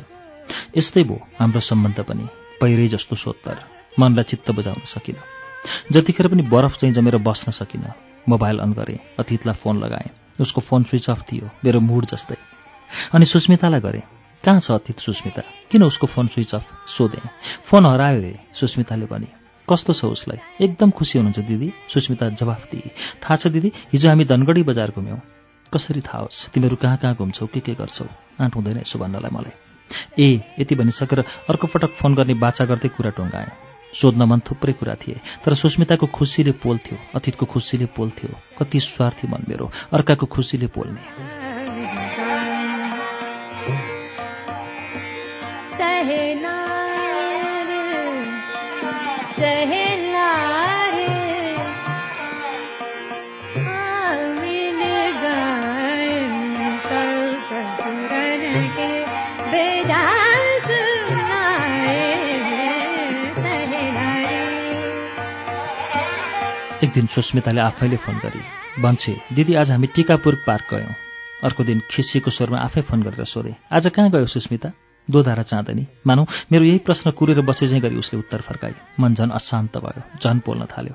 यस्तै 0.73 1.05
भयो 1.05 1.21
हाम्रो 1.37 1.61
सम्बन्ध 1.61 2.01
पनि 2.01 2.25
पहिरै 2.61 2.89
जस्तो 2.97 3.15
सोत्तर। 3.17 3.57
मनलाई 4.01 4.25
चित्त 4.25 4.49
बुझाउन 4.57 4.81
सकिन। 4.89 5.21
जतिखेर 5.93 6.33
पनि 6.33 6.49
बरफ 6.49 6.81
चाहिँ 6.81 6.97
जमेर 6.97 7.21
बस्न 7.21 7.53
सकिन 7.61 7.85
मोबाइल 8.25 8.57
अन 8.65 8.73
गरेँ 8.73 9.05
अतीतलाई 9.21 9.61
फोन 9.61 9.85
लगाएँ। 9.85 10.11
उसको 10.41 10.61
फोन 10.65 10.89
स्विच 10.89 11.13
अफ 11.13 11.29
थियो 11.29 11.53
मेरो 11.61 11.81
मुड 11.85 12.05
जस्तै। 12.09 12.41
अनि 13.13 13.25
सुस्मितालाई 13.29 13.85
गरेँ। 13.85 14.16
कहाँ 14.47 14.61
छ 14.61 14.71
अतीत 14.71 14.99
सुस्मिता? 15.03 15.43
किन 15.71 15.83
उसको 15.83 16.07
फोन 16.07 16.27
स्विच 16.31 16.55
अफ? 16.55 16.67
सोधेँ। 16.87 17.31
फोन 17.67 17.87
हरायो 17.87 18.21
रे 18.23 18.39
सुस्मिताले 18.55 19.07
भने। 19.11 19.27
कस्तो 19.67 19.93
छ 19.93 20.05
उसलाई? 20.07 20.39
एकदम 20.63 20.91
खुसी 20.95 21.19
हुनुहुन्छ 21.19 21.47
दिदी 21.51 21.73
सुस्मिता 21.91 22.29
जवाफ 22.39 22.71
दिए। 22.71 22.95
थाहा 23.27 23.37
छ 23.37 23.47
दिदी 23.51 23.73
हिजो 23.93 24.09
हामी 24.09 24.25
धनगढी 24.25 24.63
बजार 24.63 24.95
घुम्यौँ। 24.95 25.19
कसरी 25.75 26.01
थाहा 26.01 26.23
होस् 26.23 26.55
तिमीहरू 26.55 26.77
कहाँ 26.79 26.97
कहाँ 26.97 27.15
घुम्छौ 27.19 27.47
के 27.51 27.61
के 27.61 27.75
गर्छौ? 27.75 28.07
आँट 28.39 28.55
हुँदैन 28.55 28.79
यसो 28.87 28.99
भन्नलाई 29.03 29.35
मलाई। 29.35 29.55
ए 30.15 30.63
यति 30.63 30.75
भनिसकेर 30.79 31.21
अर्को 31.51 31.67
पटक 31.67 31.99
फोन 31.99 32.15
गर्ने 32.15 32.35
बाचा 32.39 32.65
गर्दै 32.71 32.89
कुरा 32.95 33.11
टुङ्गाएँ। 33.19 33.51
सोध्न 33.99 34.23
मन 34.23 34.41
थुप्रै 34.47 34.73
कुरा 34.79 34.95
थिए 34.95 35.21
तर 35.43 35.55
सुस्मिताको 35.55 36.07
खुसीले 36.07 36.53
पोल्थ्यो 36.63 36.99
अतीतको 37.19 37.47
खुसीले 37.47 37.87
पोल्थ्यो 37.97 38.31
कति 38.63 38.81
स्वार्थी 38.81 39.27
मन 39.27 39.43
मेरो 39.49 39.71
अर्काको 39.91 40.27
खुसीले 40.27 40.67
पोल्ने। 40.71 41.03
दिन 67.07 67.15
सुस्मिताले 67.15 67.61
आफैले 67.61 67.97
फोन 68.03 68.19
गरी 68.19 68.43
भन्छे 68.83 69.15
दिदी 69.31 69.55
आज 69.55 69.71
हामी 69.71 69.87
टिकापुर 69.95 70.35
पार्क 70.43 70.67
गयौँ। 70.71 70.95
अर्को 71.47 71.63
दिन 71.63 71.79
खिसिएको 71.87 72.31
स्वरमा 72.31 72.59
आफै 72.59 72.83
फोन 72.83 73.03
गरेर 73.03 73.25
सोधे 73.25 73.55
आज 73.71 73.87
कहाँ 73.95 74.11
गयो 74.11 74.27
सुस्मिता? 74.27 74.73
दोधारा 75.09 75.43
चाँदनी 75.47 75.87
मानौ 76.03 76.27
मेरो 76.51 76.65
यही 76.67 76.79
प्रश्न 76.83 77.11
कुरेर 77.15 77.41
बसेझै 77.47 77.79
गरी 77.79 77.97
उसले 77.97 78.19
उत्तर 78.19 78.41
फर्काई 78.43 78.75
मन 78.99 79.15
झन 79.15 79.31
अशान्त 79.31 79.79
भयो 79.79 80.03
झन 80.19 80.39
पोल्न 80.43 80.67
थाल्यो। 80.67 80.95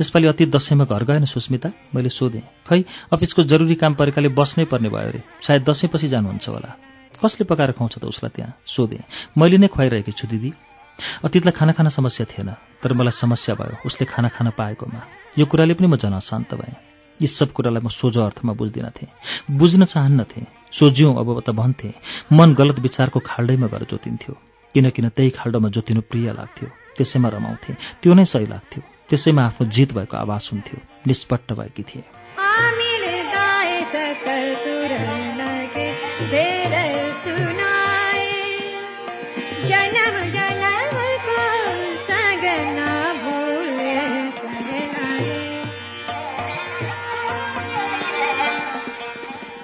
यसपालि 0.00 0.26
अति 0.32 0.46
दसैँमा 0.48 0.84
घर 0.88 1.04
गएन 1.04 1.24
सुस्मिता? 1.28 1.68
मैले 1.92 2.08
सोधेँ 2.08 2.42
खै 2.64 2.80
अफिसको 3.12 3.42
जरुरी 3.44 3.76
काम 3.76 4.00
परेकाले 4.00 4.32
बस्नै 4.32 4.64
पर्ने 4.64 4.88
भयो 4.88 5.08
अरे 5.12 5.20
सायद 5.44 5.68
दसैँपछि 5.68 6.08
जानुहुन्छ 6.08 6.48
होला। 6.48 6.70
कसले 7.20 7.44
पकाएर 7.44 7.76
खुवाउँछ 7.76 8.00
त 8.00 8.04
उसलाई 8.08 8.32
त्यहाँ? 8.32 8.56
सोधेँ 8.64 9.04
मैले 9.36 9.60
नै 9.60 9.68
खुवाइरहेकी 9.68 10.12
छु 10.16 10.24
दिदी। 10.24 10.52
अतीतलाई 11.24 11.52
खाना 11.52 11.72
खान 11.76 11.88
समस्या 11.92 12.24
थिएन 12.32 12.50
तर 12.80 12.92
मलाई 12.96 13.12
समस्या 13.12 13.54
भयो। 13.60 13.84
उसले 13.84 14.04
खाना 14.08 14.28
खान 14.32 14.56
पाएकोमा। 14.56 15.19
यो 15.38 15.46
कुराले 15.46 15.74
पनि 15.74 15.86
म 15.86 15.96
झन 15.96 16.12
अशान्त 16.12 16.54
भएँ। 16.54 16.74
यी 17.22 17.26
सब 17.26 17.52
कुरालाई 17.52 17.82
म 17.82 17.88
सोझो 17.88 18.20
अर्थमा 18.20 18.52
बुझ्दिनथेँ। 18.52 19.08
बुझ्न 19.50 19.84
चाहन्नथेँ। 19.84 20.46
सोझ्यौँ 20.72 21.14
अब 21.16 21.28
त 21.46 21.50
भन्थेँ 21.50 21.94
मन 22.32 22.54
गलत 22.54 22.78
विचारको 22.78 23.20
खाल्डैमा 23.20 23.66
गएर 23.66 23.84
जोतिन्थ्यो। 23.90 24.34
किनकिन 24.74 25.08
त्यही 25.08 25.30
खाल्डोमा 25.30 25.68
जोतिनु 25.68 26.00
प्रिय 26.10 26.32
लाग्थ्यो। 26.34 26.68
त्यसैमा 26.96 27.28
रमाउँथेँ। 27.28 27.76
त्यो 28.02 28.14
नै 28.14 28.24
सही 28.24 28.46
लाग्थ्यो। 28.46 28.82
त्यसैमा 29.10 29.42
आफ्नो 29.42 29.68
जित 29.70 29.92
भएको 29.94 30.16
आवाज 30.16 30.48
हुन्थ्यो। 30.52 30.78
निष्पट्ट 31.06 31.52
भएकी 31.52 31.82
थिए। 31.82 32.19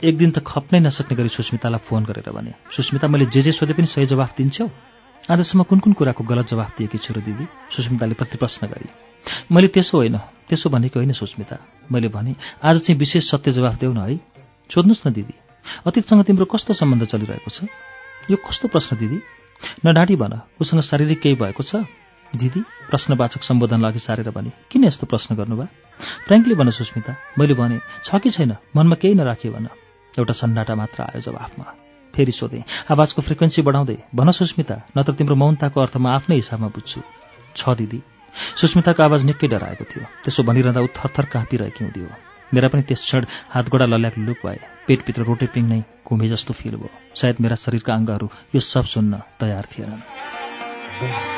एक 0.05 0.16
दिन 0.18 0.31
त 0.31 0.44
खप्नै 0.44 0.81
नसक्ने 0.81 1.16
गरी 1.16 1.28
सुस्मितालाई 1.32 1.81
फोन 1.81 2.05
गरेर 2.05 2.28
भने 2.28 2.52
सुस्मिता 2.68 3.09
मैले 3.09 3.27
जे 3.32 3.40
जे 3.43 3.52
सोधे 3.52 3.73
पनि 3.73 3.86
सही 3.89 4.06
जवाफ 4.06 4.36
दिन्छौ? 4.36 4.68
आजसम्म 5.24 5.62
कुन 5.64 5.78
कुन 5.81 5.93
कुराको 5.97 6.23
गलत 6.23 6.47
जवाफ 6.52 6.77
दिएकी 6.77 6.98
छु 7.01 7.16
र 7.16 7.24
दिदी 7.24 7.44
सुस्मिताले 7.73 8.14
प्रतिप्रश्न 8.14 8.66
गरी 8.68 8.89
मैले 9.51 9.68
त्यसो 9.73 9.97
होइन 9.97 10.16
त्यसो 10.48 10.68
भनेको 10.68 11.01
होइन 11.01 11.12
सुस्मिता 11.16 11.56
मैले 11.89 12.09
भने 12.12 12.36
आज 12.60 12.77
चाहिँ 12.85 12.98
विशेष 12.98 13.24
सत्य 13.31 13.52
जवाफ 13.56 13.74
देऊ 13.81 13.93
न 13.93 14.05
है। 14.05 14.16
सोध्नुहोस् 14.70 15.06
न 15.09 15.12
दिदी 15.16 15.35
अतीतसँग 15.86 16.23
तिम्रो 16.28 16.44
कस्तो 16.44 16.73
सम्बन्ध 16.77 17.05
चलिरहेको 17.09 17.51
छ? 17.51 17.64
यो 18.31 18.36
कस्तो 18.36 18.68
प्रश्न 18.68 18.97
दिदी? 19.01 19.18
नडाँटी 19.81 20.16
भन 20.16 20.32
उसँग 20.60 20.81
शारीरिक 20.85 21.20
केही 21.24 21.35
भएको 21.40 21.62
छ? 21.62 21.89
दिदी 22.36 22.60
प्रश्नवाचक 22.93 23.43
सम्बोधन 23.43 23.82
अघि 23.82 23.98
सारेर 23.98 24.31
भने 24.31 24.52
किन 24.70 24.85
यस्तो 24.85 25.06
प्रश्न 25.09 25.35
गर्नुभयो? 25.35 25.68
फ्रेङ्कली 26.28 26.55
भन 26.55 26.70
सुस्मिता 26.70 27.16
मैले 27.39 27.55
भने 27.56 27.81
छ 28.05 28.20
कि 28.20 28.31
छैन 28.31 28.56
मनमा 28.77 28.97
केही 29.01 29.14
नराखियो 29.16 29.52
भन। 29.56 29.66
एउटा 30.18 30.32
सन्नाटा 30.32 30.74
मात्र 30.74 30.98
आयो 31.02 31.20
जवाफमा। 31.20 31.66
फेरि 32.14 32.32
सोधेँ 32.32 32.64
आवाजको 32.90 33.20
फ्रिक्वेन्सी 33.22 33.62
बढाउँदै 33.62 33.97
भन 34.14 34.30
सुस्मिता 34.32 34.76
नत्र 34.97 35.12
तिम्रो 35.20 35.36
मौनताको 35.36 35.80
अर्थ 35.80 35.97
म 35.97 36.06
आफ्नै 36.16 36.36
हिसाबमा 36.36 36.68
बुझ्छु। 36.72 37.01
छ 37.56 37.62
दिदी। 37.76 38.01
सुस्मिताको 38.60 39.02
आवाज 39.02 39.24
निकै 39.28 39.48
डराएको 39.48 39.84
थियो। 39.84 40.05
त्यसो 40.24 40.40
भनिरहँदा 40.48 40.80
ऊ 40.80 40.88
थरथर 40.97 41.24
काँपिरहेकी 41.34 41.84
हुँदियो 41.84 42.09
मेरा 42.55 42.68
पनि 42.68 42.82
त्यस 42.88 43.01
क्षण 43.01 43.22
हातगोडा 43.52 43.86
लल्याक 43.93 44.16
लुक 44.18 44.38
भए। 44.44 44.60
पेटभित्र 44.86 45.22
रोटेपिङ 45.28 45.64
नै 45.68 45.80
घुमे 46.06 46.28
जस्तो 46.32 46.52
फिल 46.55 46.76
भयो। 46.80 46.90
सायद 47.12 47.36
मेरा 47.43 47.56
शरीरका 47.59 47.93
अङ्गहरू 47.94 48.26
यो 48.55 48.60
सब 48.60 48.84
सुन्न 48.86 49.12
तयार 49.40 49.64
थिएनन्। 49.72 51.35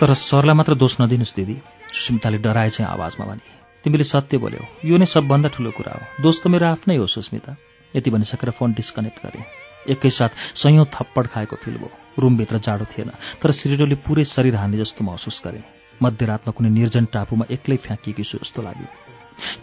तर 0.00 0.12
सरलाई 0.12 0.54
मात्र 0.54 0.74
दोष 0.76 1.00
नदिनुहोस् 1.00 1.34
दिदी। 1.36 1.56
सुस्मिताले 1.88 2.38
डराए 2.38 2.68
चाहिँ 2.68 2.90
आवाजमा 2.92 3.24
भने 3.26 3.44
तिमीले 3.84 4.04
सत्य 4.04 4.36
बोल्यौ। 4.38 4.64
यो 4.84 4.96
नै 5.00 5.06
सबभन्दा 5.08 5.48
ठुलो 5.48 5.70
कुरा 5.72 5.92
हो। 5.92 6.02
दोष 6.20 6.36
त 6.42 6.52
मेरो 6.52 6.66
आफ्नै 6.68 6.96
हो 6.96 7.06
सुस्मिता 7.06 7.56
यति 7.94 8.10
भनिसकेर 8.10 8.50
फोन 8.52 8.72
डिस्कनेक्ट 8.76 9.18
गरेँ। 9.24 9.44
एकैसाथ 9.88 10.32
सयौँ 10.52 10.84
थप्पड 10.92 11.26
खाएको 11.32 11.56
फिल 11.56 11.76
भयो। 11.80 11.90
रुमभित्र 12.20 12.58
जाडो 12.60 12.84
थिएन 12.92 13.10
तर 13.40 13.50
सिरिडोले 13.56 13.96
पुरै 14.04 14.24
शरीर 14.26 14.56
हान्ने 14.56 14.76
जस्तो 14.78 15.04
महसुस 15.04 15.40
गरेँ। 15.44 15.64
मध्यरातमा 15.96 16.52
कुनै 16.52 16.70
निर्जन 16.76 17.04
टापुमा 17.08 17.48
एक्लै 17.48 17.76
फ्याँकिएको 17.80 18.22
छु 18.22 18.36
जस्तो 18.44 18.62
लाग्यो। 18.62 18.88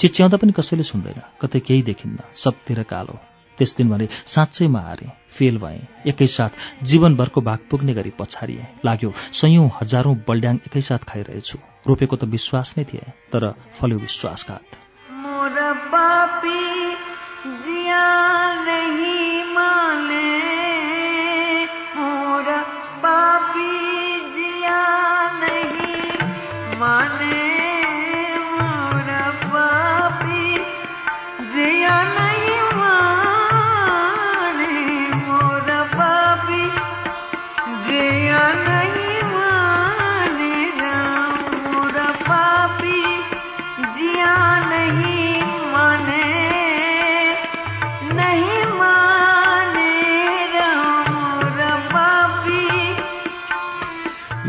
चिच्याउँदा 0.01 0.37
पनि 0.41 0.51
कसैले 0.57 0.83
सुन्दैन 0.83 1.19
कतै 1.41 1.59
केही 1.61 1.81
देखिन्न। 1.85 2.17
सबतिर 2.33 2.83
कालो। 2.89 3.15
त्यस 3.57 3.75
दिन 3.77 3.89
भने 3.89 4.05
साँच्चै 4.25 4.65
म 4.65 4.77
हारेँ। 4.81 5.13
फेल 5.37 5.57
भएँ। 5.57 5.81
एकैसाथ 6.07 6.83
जीवनभरको 6.83 7.41
भाग 7.41 7.59
पुग्ने 7.71 7.93
गरी 7.93 8.11
पछारिएँ। 8.19 8.65
लाग्यो 8.85 9.13
सयौँ 9.33 9.69
हजारौँ 9.81 10.15
बल्ड्याङ 10.27 10.55
एकैसाथ 10.67 11.09
खाइरहेछु। 11.09 11.57
रोपेको 11.87 12.15
त 12.15 12.23
विश्वास 12.25 12.73
नै 12.77 12.83
थिए 12.83 13.05
तर 13.31 13.51
फल्यो 13.79 13.97
विश्वासघात। 13.99 14.65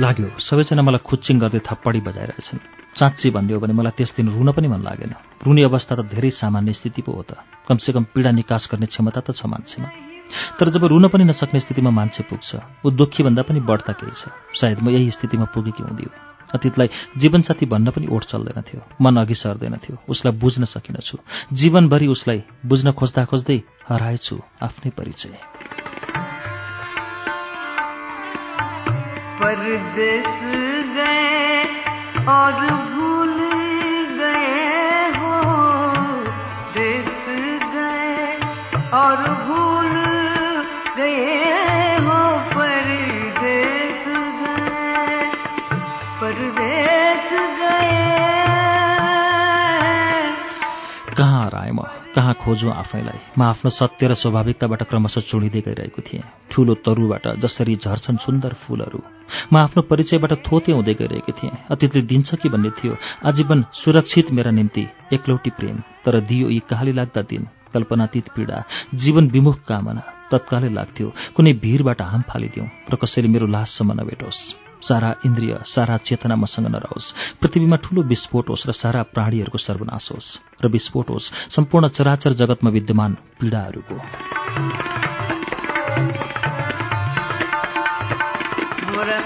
लाग्यो। 0.05 0.28
सबैजना 0.39 0.82
मलाई 0.85 1.01
खुच्चिङ 1.01 1.36
गर्दै 1.40 1.60
थप्पडी 1.64 2.01
बजाइरहेछन्। 2.05 2.60
साँच्ची 2.94 3.28
भन्यो 3.35 3.59
भने 3.59 3.72
मलाई 3.72 3.97
त्यस 3.97 4.10
दिन 4.16 4.28
रुन 4.28 4.52
पनि 4.52 4.68
मन 4.68 4.82
लागेन। 4.85 5.12
रुने 5.44 5.62
अवस्था 5.64 5.94
त 5.97 6.01
धेरै 6.12 6.31
सामान्य 6.31 6.72
स्थिति 6.72 7.02
पो 7.02 7.12
हो 7.12 7.22
त। 7.24 7.40
कमसेकम 7.66 8.05
पीडा 8.14 8.31
निकास 8.31 8.68
गर्ने 8.70 8.86
क्षमता 8.86 9.20
त 9.24 9.32
छ 9.32 9.48
मान्छेमा। 9.48 9.89
तर 10.59 10.68
जब 10.70 10.85
रुन 10.85 11.09
पनि 11.09 11.24
नसक्ने 11.24 11.60
स्थितिमा 11.60 11.90
मान्छे 11.90 12.22
पुग्छ 12.31 12.85
ऊ 12.85 12.90
दुःखीभन्दा 12.90 13.43
पनि 13.43 13.60
बढ्ता 13.60 13.93
केही 13.98 14.14
छ। 14.14 14.31
सायद 14.55 14.78
म 14.85 14.89
यही 14.94 15.10
स्थितिमा 15.10 15.47
पुगेकी 15.55 15.82
हुँदियो। 15.82 16.10
अतीतलाई 16.55 16.89
जीवनसाथी 17.18 17.66
भन्न 17.66 17.90
पनि 17.90 18.06
ओठ 18.06 18.22
चल्दैन 18.31 18.59
थियो। 18.62 18.81
मन 19.02 19.16
अघि 19.16 19.35
सर्दैन 19.35 19.74
थियो। 19.82 19.97
उसलाई 20.06 20.35
बुझ्न 20.39 20.64
सकिनछु 20.64 21.18
जीवनभरि 21.51 22.06
उसलाई 22.06 22.40
बुझ्न 22.66 22.93
खोज्दा 22.93 23.24
खोज्दै 23.26 23.59
हराएछु 23.90 24.36
आफ्नै 24.62 24.90
परिचय। 24.94 25.94
परदेस 29.74 30.26
गए 30.96 31.62
और 32.30 32.59
भूल 32.90 33.32
गए 34.18 35.09
हो। 35.16 35.38
देश 36.74 37.24
गए 37.74 38.36
और 38.98 39.23
कहाँ 52.15 52.35
खोजौँ 52.35 52.73
आफैलाई? 52.73 53.19
म 53.39 53.43
आफ्नो 53.43 53.70
सत्य 53.70 54.07
र 54.07 54.15
स्वाभाविकताबाट 54.15 54.82
क्रमशः 54.86 55.20
चुडिँदै 55.20 55.61
गइरहेको 55.61 56.03
थिएँ। 56.03 56.23
ठूलो 56.51 56.74
तरुबाट 56.86 57.27
जसरी 57.43 57.77
झर्छन् 57.77 58.23
सुन्दर 58.23 58.53
फूलहरू। 58.55 59.01
म 59.53 59.57
आफ्नो 59.59 59.82
परिचयबाट 59.82 60.32
थोते 60.47 60.73
हुँदै 60.73 60.95
गइरहेकी 60.95 61.32
थिएँ। 61.32 61.53
अतीतले 61.70 62.03
दिन्छ 62.03 62.35
कि 62.35 62.49
भन्ने 62.49 62.70
थियो 62.70 62.97
आजीवन 63.27 63.65
सुरक्षित 63.74 64.31
मेरा 64.31 64.51
निम्ति 64.51 64.86
एकलौटी 65.12 65.51
प्रेम 65.59 65.77
तर 66.05 66.20
दियो 66.20 66.49
यी 66.49 66.62
कहाली 66.70 66.93
लाग्दा 66.93 67.23
दिन 67.23 67.49
कल्पनातीत 67.74 68.28
पीडा 68.31 68.62
जीवन 68.95 69.31
विमुख 69.31 69.59
कामना 69.66 70.03
तत्कालै 70.31 70.70
लाग्थ्यो। 70.70 71.12
कुनै 71.35 71.53
भिरबाट 71.59 72.03
हाम 72.03 72.23
फालिदिउँ 72.31 72.69
र 72.91 72.95
कसैले 72.97 73.28
मेरो 73.28 73.47
लाससम्म 73.47 73.93
नभेटोस्। 74.01 74.64
सारा 74.85 75.15
इन्द्रिय 75.24 75.59
सारा 75.65 75.97
चेतना 75.97 76.36
मसँग 76.36 76.66
नरहोस्। 76.66 77.12
पृथ्वीमा 77.40 77.77
ठूलो 77.77 78.02
विस्फोट 78.02 78.51
होस् 78.51 78.66
र 78.69 78.73
सारा 78.73 79.02
प्राणीहरूको 79.15 79.59
सर्वनाश 79.59 80.09
होस्। 80.12 80.28
र 80.65 80.69
विस्फोट 80.69 81.11
होस् 81.11 81.32
सम्पूर्ण 81.51 81.89
चराचर 81.89 82.32
जगतमा 82.32 82.70
विद्यमान 82.70 83.12
पीडाहरूको। 83.40 83.97
मोरा 88.93 89.19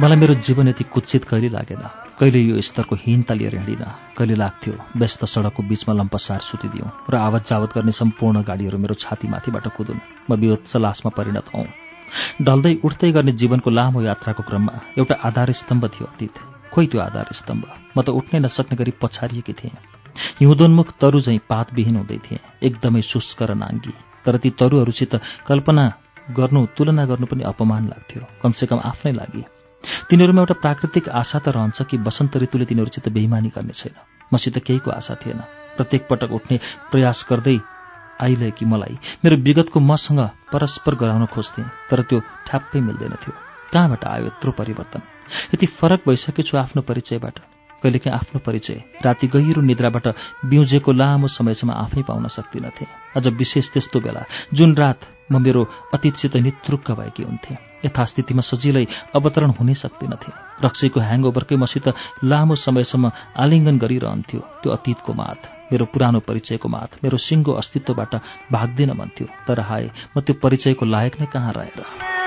मलाई 0.00 0.16
मेरो 0.16 0.34
जीवन 0.40 0.68
यति 0.68 0.84
कुचित 0.84 1.24
कहिले 1.28 1.48
लागेन? 1.52 1.82
कहिले 2.16 2.40
यो 2.40 2.60
स्तरको 2.64 2.96
हीनता 2.96 3.34
लिएर 3.34 3.54
हिँडिन? 3.56 3.84
कहिले 4.16 4.34
लाग्थ्यो 4.34 4.72
व्यस्त 4.96 5.24
सडकको 5.28 5.60
बीचमा 5.60 5.92
लम्पसार 5.94 6.40
सुतिदिउँ 6.40 6.88
र 7.12 7.14
आवत 7.20 7.44
जावत 7.44 7.76
गर्ने 7.76 7.92
सम्पूर्ण 7.92 8.40
गाडीहरू 8.40 8.78
मेरो 8.80 8.94
छातीमाथिबाट 8.96 9.66
कुदुन्? 9.76 10.00
म 10.24 10.40
विवत्स 10.40 10.76
लासमा 10.80 11.10
परिणत 11.12 11.52
हौँ। 11.52 11.68
ढल्दै 12.40 12.74
उठ्दै 12.80 13.10
गर्ने 13.12 13.32
जीवनको 13.36 13.70
लामो 13.70 14.00
यात्राको 14.00 14.42
क्रममा 14.48 14.74
एउटा 14.96 15.14
आधार 15.20 15.52
स्तम्भ 15.52 15.84
थियो 15.92 16.08
अतीत। 16.08 16.36
खोइ 16.72 16.86
त्यो 16.88 17.00
आधार 17.00 17.28
स्तम्भ? 17.36 17.64
म 17.92 18.00
त 18.00 18.08
उठ्नै 18.08 18.40
नसक्ने 18.40 18.80
गरी 18.80 18.96
पछारिएकी 19.04 19.52
थिएँ। 19.52 19.76
हिउँदोन्मुख 20.40 20.96
तरु 20.96 21.20
झैँ 21.20 21.44
पातविहीन 21.44 21.96
हुँदै 22.00 22.18
थिएँ 22.24 22.44
एकदमै 22.64 23.04
शुष्क 23.04 23.42
र 23.44 23.52
नाङ्गी। 23.52 23.92
तर 24.24 24.40
ती 24.40 24.48
तरुहरूसित 24.56 25.12
कल्पना 25.44 25.84
गर्नु 26.32 26.66
तुलना 26.72 27.04
गर्नु 27.04 27.26
पनि 27.28 27.44
अपमान 27.44 27.92
लाग्थ्यो 27.92 28.24
कमसेकम 28.40 28.80
आफ्नै 28.80 29.12
लागि। 29.12 29.59
तिनीहरूमा 29.84 30.40
एउटा 30.40 30.54
प्राकृतिक 30.54 31.08
आशा 31.08 31.38
त 31.38 31.48
रहन्छ 31.48 31.82
कि 31.82 31.96
बसन्त 31.98 32.36
ऋतुले 32.36 32.64
तिनीहरूसित 32.64 33.08
बेइमानी 33.08 33.48
गर्ने 33.48 33.72
छैन। 33.72 33.94
मसित 34.34 34.58
केहीको 34.58 34.90
आशा 34.90 35.14
थिएन। 35.14 35.40
प्रत्येक 35.76 36.06
पटक 36.10 36.32
उठ्ने 36.32 36.60
प्रयास 36.90 37.26
गर्दै 37.30 37.58
आइरहेकी 38.20 38.64
मलाई। 38.64 38.98
मेरो 39.24 39.36
विगतको 39.36 39.80
मसँग 39.80 40.20
परस्पर 40.52 40.94
गराउन 40.94 41.26
खोज्थेँ 41.26 41.64
तर 41.90 42.02
त्यो 42.02 42.20
ठ्याप्पै 42.20 42.80
मिल्दैन 42.80 43.14
थियो। 43.22 43.34
कहाँबाट 43.72 44.04
आयो 44.04 44.26
यत्रो 44.26 44.52
परिवर्तन? 44.52 45.00
यति 45.54 45.66
फरक 45.66 46.00
भइसकेछु 46.08 46.58
आफ्नो 46.58 46.82
परिचयबाट। 46.82 47.38
कहिलेकाहीँ 47.82 48.16
आफ्नो 48.16 48.40
परिचय 48.46 48.82
राति 49.04 49.26
गहिरो 49.26 49.62
निद्राबाट 49.62 50.06
बिउजेको 50.44 50.92
लामो 50.92 51.28
समयसम्म 51.28 51.72
आफै 51.72 52.02
पाउन 52.02 52.26
सक्दिनथे। 52.28 52.86
अझ 53.16 53.26
विशेष 53.28 53.72
त्यस्तो 53.72 54.00
बेला। 54.00 54.24
जुन 54.54 54.74
रात 54.74 55.00
म 55.30 55.42
मेरो 55.42 55.62
अतीतसित 55.94 56.36
नित्रुक्क 56.36 56.90
भएकी 56.90 57.22
हुन्थेँ। 57.22 57.56
यथास्थितिमा 57.86 58.42
सजिलै 58.42 58.84
अवतरण 59.14 59.50
हुनै 59.58 59.74
सक्दिनथे। 59.74 60.30
रक्सीको 60.64 61.00
ह्याङओभरकै 61.00 61.56
मसित 61.56 61.86
लामो 62.24 62.54
समयसम्म 62.54 63.04
आलिङ्गन 63.42 63.76
गरिरहन्थ्यो। 63.78 64.40
त्यो 64.60 64.70
अतीतको 64.72 65.12
माथ 65.12 65.40
मेरो 65.72 65.84
पुरानो 65.92 66.20
परिचयको 66.28 66.68
माथ 66.68 66.90
मेरो 67.04 67.16
सिङ्गो 67.16 67.52
अस्तित्वबाट 67.52 68.12
भाग्दिन 68.52 68.90
भन्थ्यो। 69.00 69.26
तर 69.46 69.60
हाय 69.60 69.84
म 70.16 70.20
त्यो 70.20 70.34
परिचयको 70.42 70.84
लायक 70.84 71.20
नै 71.20 71.26
कहाँ 71.26 71.52
रहेर? 71.52 72.19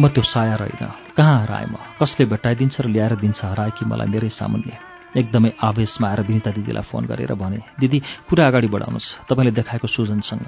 म 0.00 0.08
त्यो 0.08 0.22
साया 0.24 0.56
रहेन। 0.56 1.12
कहाँ 1.12 1.36
हराएँ 1.44 1.68
म 1.68 1.76
कसले 2.00 2.24
भेटाइदिन्छ 2.32 2.80
र 2.80 2.86
ल्याएर 2.88 3.14
दिन्छ? 3.20 3.44
हराए 3.44 3.70
कि 3.76 3.84
मलाई? 3.84 4.08
मेरै 4.08 4.32
सामुन्ने। 4.32 4.74
एकदमै 5.12 5.50
आवेशमा 5.60 6.06
आएर 6.08 6.20
विनिता 6.24 6.50
दिदीलाई 6.56 6.88
फोन 6.88 7.04
गरेर 7.04 7.36
भने 7.36 7.60
दिदी 7.76 7.98
कुरा 8.24 8.46
अगाडि 8.48 8.68
बढाउनुहोस्। 8.72 9.28
तपाईँले 9.28 9.52
देखाएको 9.52 9.86
सुजनसँग। 9.86 10.46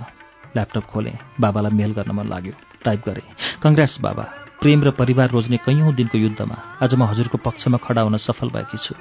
ल्यापटप 0.56 0.84
खोलेँ। 0.88 1.36
बाबालाई 1.36 1.72
मेल 1.76 1.92
गर्न 1.92 2.10
मन 2.16 2.26
लाग्यो। 2.32 2.54
टाइप 2.80 3.00
गरेँ। 3.04 3.28
कङ्ग्रेस 3.60 4.00
बाबा। 4.00 4.24
प्रेम 4.62 4.80
र 4.86 4.90
परिवार 4.96 5.28
रोज्ने 5.36 5.58
कैयौँ 5.66 5.92
दिनको 5.92 6.16
युद्धमा 6.16 6.56
आज 6.80 6.94
म 6.94 7.02
हजुरको 7.12 7.36
पक्षमा 7.44 7.76
खडा 7.76 8.08
हुन 8.08 8.16
सफल 8.16 8.48
भएकी 8.48 8.78
छु। 8.78 8.94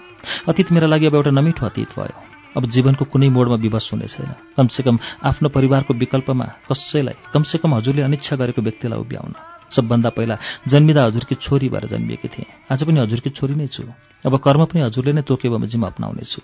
अतीत 0.49 0.71
मेरा 0.75 0.87
लागि 0.91 1.05
अब 1.07 1.15
एउटा 1.15 1.31
नमिठो 1.31 1.63
अतीत 1.63 1.95
भयो। 1.95 2.17
अब 2.57 2.63
जीवनको 2.65 3.05
कुनै 3.07 3.29
मोडमा 3.29 3.55
विवश 3.55 3.93
हुने 3.93 4.07
छैन। 4.09 4.35
कमसेकम 4.57 4.99
आफ्नो 5.23 5.47
परिवारको 5.47 5.93
विकल्पमा 5.93 6.45
कसैलाई 6.67 7.15
कमसेकम 7.31 7.69
हजुरले 7.77 8.01
अनिच्छा 8.01 8.35
गरेको 8.35 8.61
व्यक्तिलाई 8.61 8.99
उभ्याउन। 8.99 9.50
सबभन्दा 9.71 10.09
पहिला 10.09 10.37
जन्मिँदा 10.67 11.05
हजुरकी 11.05 11.35
छोरी 11.35 11.69
भएर 11.69 11.87
जन्मिएकी 11.87 12.27
थिएँ। 12.27 12.45
आज 12.71 12.83
पनि 12.83 12.99
हजुरकी 12.99 13.29
छोरी 13.29 13.55
नै 13.55 13.67
छु। 13.67 13.83
अब 14.25 14.37
कर्म 14.37 14.65
पनि 14.65 14.81
हजुरले 14.81 15.13
नै 15.13 15.21
तोके 15.21 15.49
बमोजिम 15.49 15.85
अप्नाउनेछु। 15.85 16.41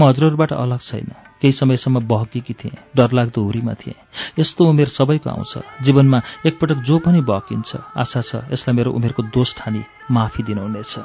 म 0.00 0.04
हजुरहरूबाट 0.04 0.52
अलग 0.52 0.80
छैन। 0.80 1.08
केही 1.42 1.52
समयसम्म 1.52 2.00
बहकेकी 2.00 2.54
थिएँ। 2.54 2.76
डरलाग्दो 2.96 3.42
हुरीमा 3.42 3.74
थिएँ। 3.74 3.94
यस्तो 4.38 4.64
उमेर 4.64 4.88
सबैको 4.88 5.30
आउँछ। 5.30 5.58
जीवनमा 5.82 6.22
एकपटक 6.46 6.76
जो 6.76 6.98
पनि 6.98 7.20
बहकिन्छ 7.20 7.76
आशा 7.96 8.20
छ 8.20 8.34
यसलाई 8.52 8.76
मेरो 8.76 8.92
उमेरको 8.92 9.22
दोष 9.22 9.54
ठानी 9.56 9.82
माफी 10.10 10.42
दिनुहुनेछ। 10.42 10.98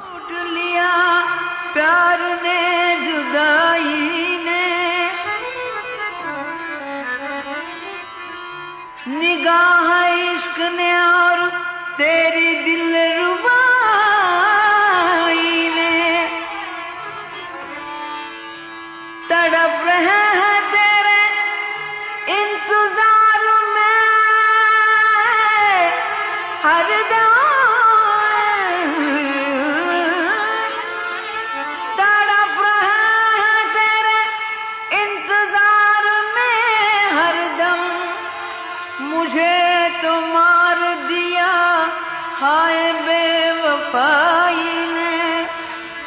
निगाह 9.08 9.88
इश्क 10.06 10.58
ने 10.58 10.92
और 10.94 11.61
तेरी 11.96 12.54
दिल 12.64 13.21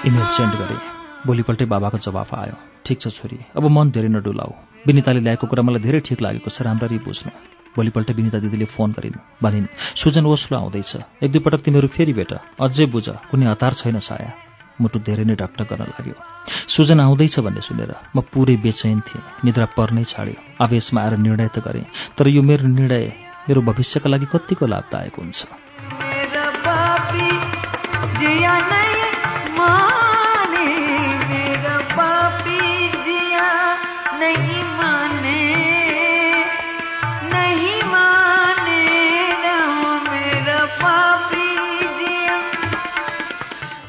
इमेल 0.06 0.26
सेन्ड 0.34 0.54
गरेँ। 0.58 0.82
भोलिपल्टै 1.26 1.66
बाबाको 1.66 1.98
जवाफ 2.02 2.34
आयो। 2.34 2.56
ठिक 2.82 2.98
छ 3.02 3.14
छोरी 3.14 3.38
अब 3.54 3.64
मन 3.70 3.92
धेरै 3.94 4.10
नडुलाऊ। 4.10 4.52
विनिताले 4.90 5.22
ल्याएको 5.22 5.46
कुरा 5.46 5.62
मलाई 5.62 5.82
धेरै 5.86 6.00
ठिक 6.02 6.22
लागेको 6.22 6.50
छ 6.50 6.66
राम्ररी 6.66 6.98
बुझ्नु। 7.06 7.30
भोलिपल्ट 7.78 8.10
विनिता 8.18 8.40
दिदीले 8.42 8.66
फोन 8.66 8.90
गरिन्। 8.98 9.22
भनिन् 9.38 9.70
सुजन 10.02 10.26
ओस्लो 10.26 10.58
आउँदैछ। 10.58 11.22
एक 11.22 11.30
दुई 11.30 11.42
पटक 11.46 11.62
तिमीहरू 11.62 11.88
फेरि 11.94 12.14
भेट। 12.14 12.34
अझै 12.58 12.86
बुझ 12.90 13.06
कुनै 13.30 13.46
हतार 13.54 13.74
छैन 13.78 14.00
साया। 14.02 14.34
मुटु 14.82 15.00
धेरै 15.06 15.26
नै 15.30 15.36
ढकढक 15.38 15.70
गर्न 15.70 15.86
लाग्यो। 15.86 16.16
सुजन 16.74 17.00
आउँदैछ 17.06 17.36
भन्ने 17.46 17.62
सुनेर 17.62 17.92
म 18.16 18.26
पुरै 18.34 18.58
बेचैन 18.66 19.00
थिएँ। 19.06 19.46
निद्रा 19.46 19.66
पर्नै 19.78 20.04
छाड्यो। 20.10 20.42
आवेशमा 20.58 21.00
आएर 21.06 21.14
निर्णय 21.22 21.50
त 21.54 21.62
गरेँ 21.62 21.86
तर 22.18 22.34
यो 22.34 22.42
मेरो 22.42 22.66
निर्णय 22.66 23.06
मेरो 23.46 23.62
भविष्यका 23.62 24.10
लागि 24.10 24.26
कत्तिको 24.34 24.66
लाभदायक 24.66 25.16
हुन्छ। 25.22 26.05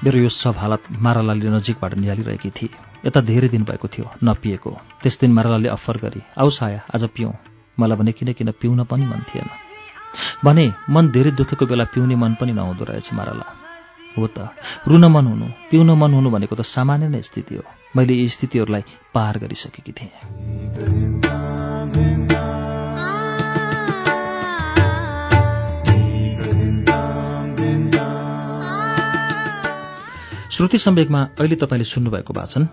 मेरो 0.06 0.18
यो 0.18 0.28
सब 0.30 0.54
हालत 0.54 0.82
मारालालले 1.02 1.50
नजिकबाट 1.50 1.94
निहालिरहेकी 1.98 2.50
थिए। 2.54 2.70
यता 3.06 3.20
धेरै 3.26 3.48
दिन 3.50 3.62
भएको 3.66 3.88
थियो 3.90 4.06
नपिएको। 4.22 4.70
त्यस 5.02 5.18
दिन 5.18 5.30
मारालालले 5.34 5.68
अफर 5.68 5.96
गरी 5.98 6.22
आऊ 6.38 6.50
साया 6.54 6.80
आज 6.94 7.04
पिउँ। 7.10 7.34
मलाई 7.74 7.98
भने 7.98 8.12
किन 8.14 8.32
किन 8.38 8.50
पिउन 8.54 8.84
पनि 8.86 9.02
मन 9.02 9.20
थिएन। 9.26 9.50
भने 10.46 10.64
मन 10.94 11.10
धेरै 11.10 11.30
दुखेको 11.34 11.66
बेला 11.66 11.84
पिउने 11.90 12.14
मन 12.14 12.38
पनि 12.38 12.52
नहुँदो 12.54 12.84
रहेछ 12.86 13.12
माराला 13.18 13.46
हो 14.14 14.26
त 14.30 14.54
रुन 14.86 15.04
मन 15.10 15.26
हुनु 15.26 15.46
पिउन 15.70 15.90
मन 15.98 16.14
हुनु 16.14 16.30
भनेको 16.30 16.54
त 16.54 16.62
सामान्य 16.62 17.08
नै 17.10 17.22
स्थिति 17.22 17.54
हो। 17.58 17.64
मैले 17.96 18.14
यी 18.14 18.28
स्थितिहरूलाई 18.30 18.84
पार 19.10 19.38
गरिसकेकी 19.42 19.92
थिएँ। 19.92 21.45
श्रुति 30.56 30.78
सम्वेकमा 30.78 31.22
अहिले 31.22 31.56
तपाईँले 31.56 31.84
सुन्नुभएको 31.84 32.34
वाचन 32.34 32.68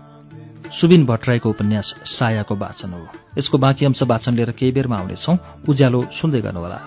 सुबिन 0.80 1.04
भट्टराईको 1.06 1.50
उपन्यास 1.50 1.94
सायाको 2.04 2.56
वाचन 2.56 2.90
हो। 2.90 3.08
यसको 3.38 3.58
बाँकी 3.58 3.86
अंश 3.86 4.02
वाचन 4.02 4.34
लिएर 4.34 4.50
केही 4.50 4.72
बेरमा 4.72 4.96
आउनेछौ। 4.96 5.36
उज्यालो 5.68 6.00
सुन्दै 6.12 6.40
गर्नुहोला। 6.40 6.80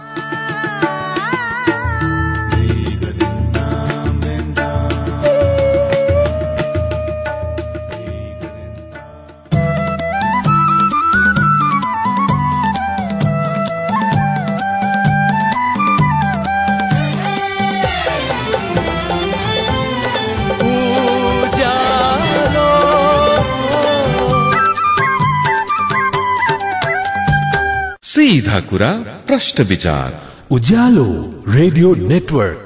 सीधा 28.18 28.60
कुरा 28.60 28.92
प्रश्न 29.28 29.64
विचार। 29.64 30.14
Ujyaalo 30.52 31.04
radio 31.48 31.94
network. 31.96 32.64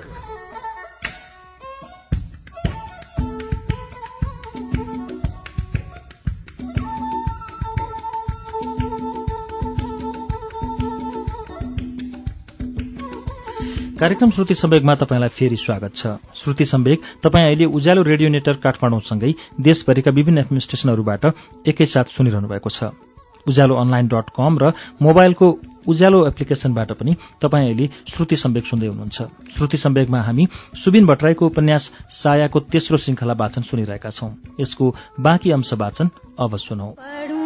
कार्यक्रम 13.99 14.31
श्रुति 14.31 14.53
सम्वेकमा 14.53 14.95
तपाईँलाई 14.95 15.29
फेरि 15.29 15.55
स्वागत 15.55 15.95
छ। 15.95 16.07
श्रुति 16.35 16.65
सम्वेक 16.65 17.01
तपाईँ 17.23 17.45
अहिले 17.45 17.65
उज्यालो 17.65 18.01
रेडियो 18.03 18.29
नेटवर्क 18.29 18.63
काठमाडौँसँगै 18.63 19.33
देशभरिका 19.61 20.11
विभिन्न 20.11 20.37
एफएम 20.37 20.59
स्टेशनहरूबाट 20.59 21.25
एकैसाथ 21.67 22.17
सुनिरहनु 22.17 22.47
भएको 22.47 22.69
छ। 22.69 23.10
उज्यालो 23.47 23.75
अनलाइन 23.75 24.07
डट 24.07 24.29
कम 24.35 24.57
र 24.61 24.73
मोबाइलको 25.01 25.57
उज्यालो 25.87 26.27
एप्लिकेशनबाट 26.27 26.91
पनि 26.91 27.15
तपाईँ 27.41 27.65
अहिले 27.65 27.89
श्रुति 28.07 28.35
सम्वेक 28.35 28.65
सुन्दै 28.65 28.87
हुनुहुन्छ। 28.87 29.21
श्रुति 29.57 29.77
सम्वेकमा 29.77 30.21
हामी 30.21 30.47
सुबिन 30.75 31.05
भट्टराईको 31.05 31.45
उपन्यास 31.45 31.91
सायाको 32.09 32.59
तेस्रो 32.59 32.97
श्रृङ्खला 32.97 33.33
वाचन 33.33 33.61
सुनिरहेका 33.61 34.09
छौं। 34.09 34.29
यसको 34.59 34.95
बाँकी 35.19 35.51
अंश 35.51 35.73
वाचन 35.73 36.09
अब 36.39 36.57
सुनौ। 36.57 37.40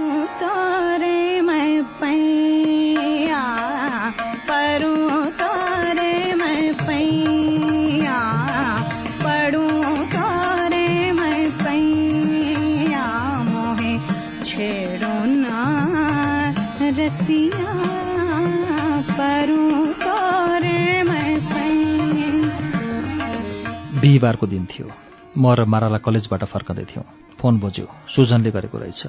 बिहिबारको 24.16 24.48
दिन 24.48 24.66
थियो। 24.72 24.88
म 25.36 25.44
र 25.52 25.68
माराला 25.68 26.00
कलेजबाट 26.00 26.44
फर्कँदै 26.48 26.86
थियौँ। 26.88 27.04
फोन 27.36 27.60
बज्यो। 27.60 27.88
सुजनले 28.08 28.52
गरेको 28.56 28.78
रहेछ। 28.80 29.02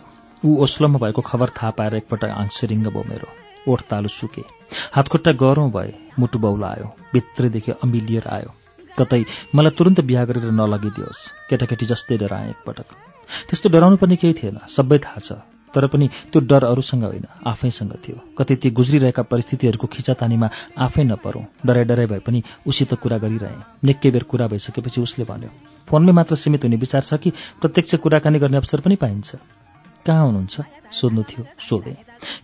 ऊ 0.42 0.50
ओस्लोमा 0.66 0.98
भएको 0.98 1.22
खबर 1.22 1.48
थाहा 1.54 1.70
पाएर 1.78 1.94
एकपटक 2.02 2.30
आङ्सिरिङ्ग 2.42 2.90
भयो 2.90 3.02
मेरो 3.06 3.28
ओठ 3.70 3.80
तालु 3.86 4.10
सुके। 4.10 4.42
हातखुट्टा 4.90 5.32
गरौँ 5.38 5.70
भए 5.70 5.94
मुटु 6.18 6.38
बौला 6.42 6.66
आयो। 6.66 6.86
भित्रैदेखि 7.14 7.72
अमिलिएर 7.86 8.26
आयो। 8.26 8.50
कतै 8.98 9.22
मलाई 9.54 9.72
तुरन्त 9.78 10.00
बिहा 10.02 10.24
गरेर 10.26 10.50
नलगिदियोस्। 10.50 11.20
केटाकेटी 11.50 11.86
जस्तै 11.86 12.16
डराएँ 12.18 12.50
एकपटक। 12.50 12.88
त्यस्तो 13.46 13.68
डराउनु 13.70 13.96
पनि 14.02 14.16
केही 14.18 14.34
थिएन। 14.42 14.58
सबै 14.66 14.98
थाहा 15.06 15.20
छ। 15.22 15.55
तर 15.74 15.86
पनि 15.86 16.06
त्यो 16.32 16.40
डर 16.40 16.64
अरूसँग 16.64 17.04
होइन 17.04 17.26
आफैसँग 17.46 17.92
थियो। 17.98 18.16
कतै 18.38 18.54
ती 18.54 18.70
गुज्रिरहेका 18.70 19.22
परिस्थितिहरूको 19.22 19.86
खिचातानीमा 19.86 20.48
आफै 20.78 21.04
नपरौँ। 21.04 21.44
डराइ 21.66 21.84
डराइ 21.84 22.06
भए 22.06 22.20
पनि 22.20 22.42
उसित 22.66 22.94
कुरा 22.94 23.18
गरिरहेँ। 23.18 23.62
निकै 23.84 24.10
बेर 24.10 24.22
कुरा 24.22 24.46
भइसकेपछि 24.46 25.00
उसले 25.00 25.24
भन्यो 25.24 25.50
फोनमै 25.88 26.12
मात्र 26.12 26.34
सीमित 26.36 26.64
हुने 26.64 26.76
विचार 26.76 27.02
छ 27.02 27.14
कि 27.14 27.30
प्रत्यक्ष 27.60 27.94
कुराकानी 27.94 28.38
गर्ने 28.38 28.56
अवसर 28.56 28.80
पनि 28.80 28.96
पाइन्छ? 28.96 29.36
कहाँ 30.06 30.24
हुनुहुन्छ? 30.26 30.60
सोध्नु 30.92 31.22
थियो 31.22 31.44
सोधेँ। 31.58 31.96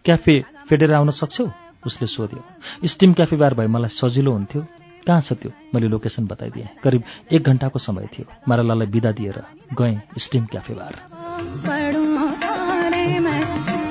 क्याफे 0.05 0.35
फेडेर 0.69 0.93
आउन 0.95 1.11
सक्छौ? 1.11 1.47
उसले 1.87 2.07
सोध्यो 2.07 2.87
स्टिम 2.87 3.13
क्याफे 3.13 3.37
बार 3.37 3.55
भए 3.55 3.67
मलाई 3.67 3.91
सजिलो 3.91 4.33
हुन्थ्यो। 4.33 4.63
कहाँ 5.07 5.21
छ 5.21 5.33
त्यो? 5.35 5.51
मैले 5.75 5.89
लोकेसन 5.89 6.27
बताइदिएँ। 6.27 6.69
करिब 6.83 7.03
एक 7.33 7.43
घन्टाको 7.43 7.79
समय 7.79 8.07
थियो। 8.07 8.27
मारालालाई 8.49 8.87
बिदा 8.87 9.11
दिएर 9.13 9.43
गएँ 9.75 10.01
स्टिम 10.19 10.47
क्याफे 10.47 10.75
बार। 10.75 11.22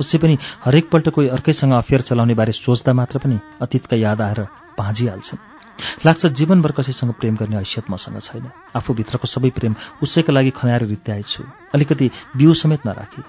उसै 0.00 0.18
पनि 0.18 0.38
हरेकपल्ट 0.64 1.08
कोही 1.08 1.28
अर्कैसँग 1.28 1.72
अफेयर 1.72 2.00
चलाउने 2.02 2.34
बारे 2.34 2.52
सोच्दा 2.54 2.92
मात्र 2.92 3.18
पनि 3.18 3.38
अतीतका 3.62 3.96
याद 3.96 4.20
आएर 4.20 4.40
भाँजिहाल्छन् 4.78 5.42
लाग्छ 6.06 6.26
जीवनभर 6.38 6.72
कसैसँग 6.72 7.12
प्रेम 7.12 7.36
गर्ने 7.36 7.56
हैसियत 7.56 7.90
मसँग 7.90 8.18
छैन। 8.20 8.50
आफूभित्रको 8.76 9.26
सबै 9.26 9.50
प्रेम 9.50 9.74
उसैका 10.02 10.32
लागि 10.32 10.50
खनाएर 10.50 10.82
रित्याएछु 10.86 11.42
अलिकति 11.74 12.10
बिउ 12.36 12.54
समेत 12.54 12.86
नराखी। 12.86 13.22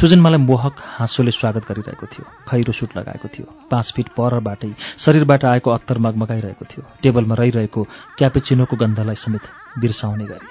सुजन 0.00 0.20
मलाई 0.20 0.38
मोहक 0.40 0.76
हाँसोले 0.98 1.30
स्वागत 1.30 1.68
गरिरहेको 1.68 2.06
थियो। 2.06 2.24
खैरो 2.48 2.72
सुट 2.72 2.96
लगाएको 2.96 3.28
थियो। 3.28 3.46
पाँच 3.70 3.92
फिट 3.96 4.08
परबाटै 4.16 4.72
शरीरबाट 4.98 5.44
आएको 5.44 5.70
अत्तर 5.70 5.98
मगमगाइरहेको 5.98 6.64
थियो। 6.64 6.82
टेबलमा 7.02 7.34
रहिरहेको 7.34 7.82
क्यापेचिनोको 8.18 8.76
गन्धलाई 8.76 9.14
समेत 9.16 9.44
बिर्साउने 9.78 10.24
गरी। 10.24 10.46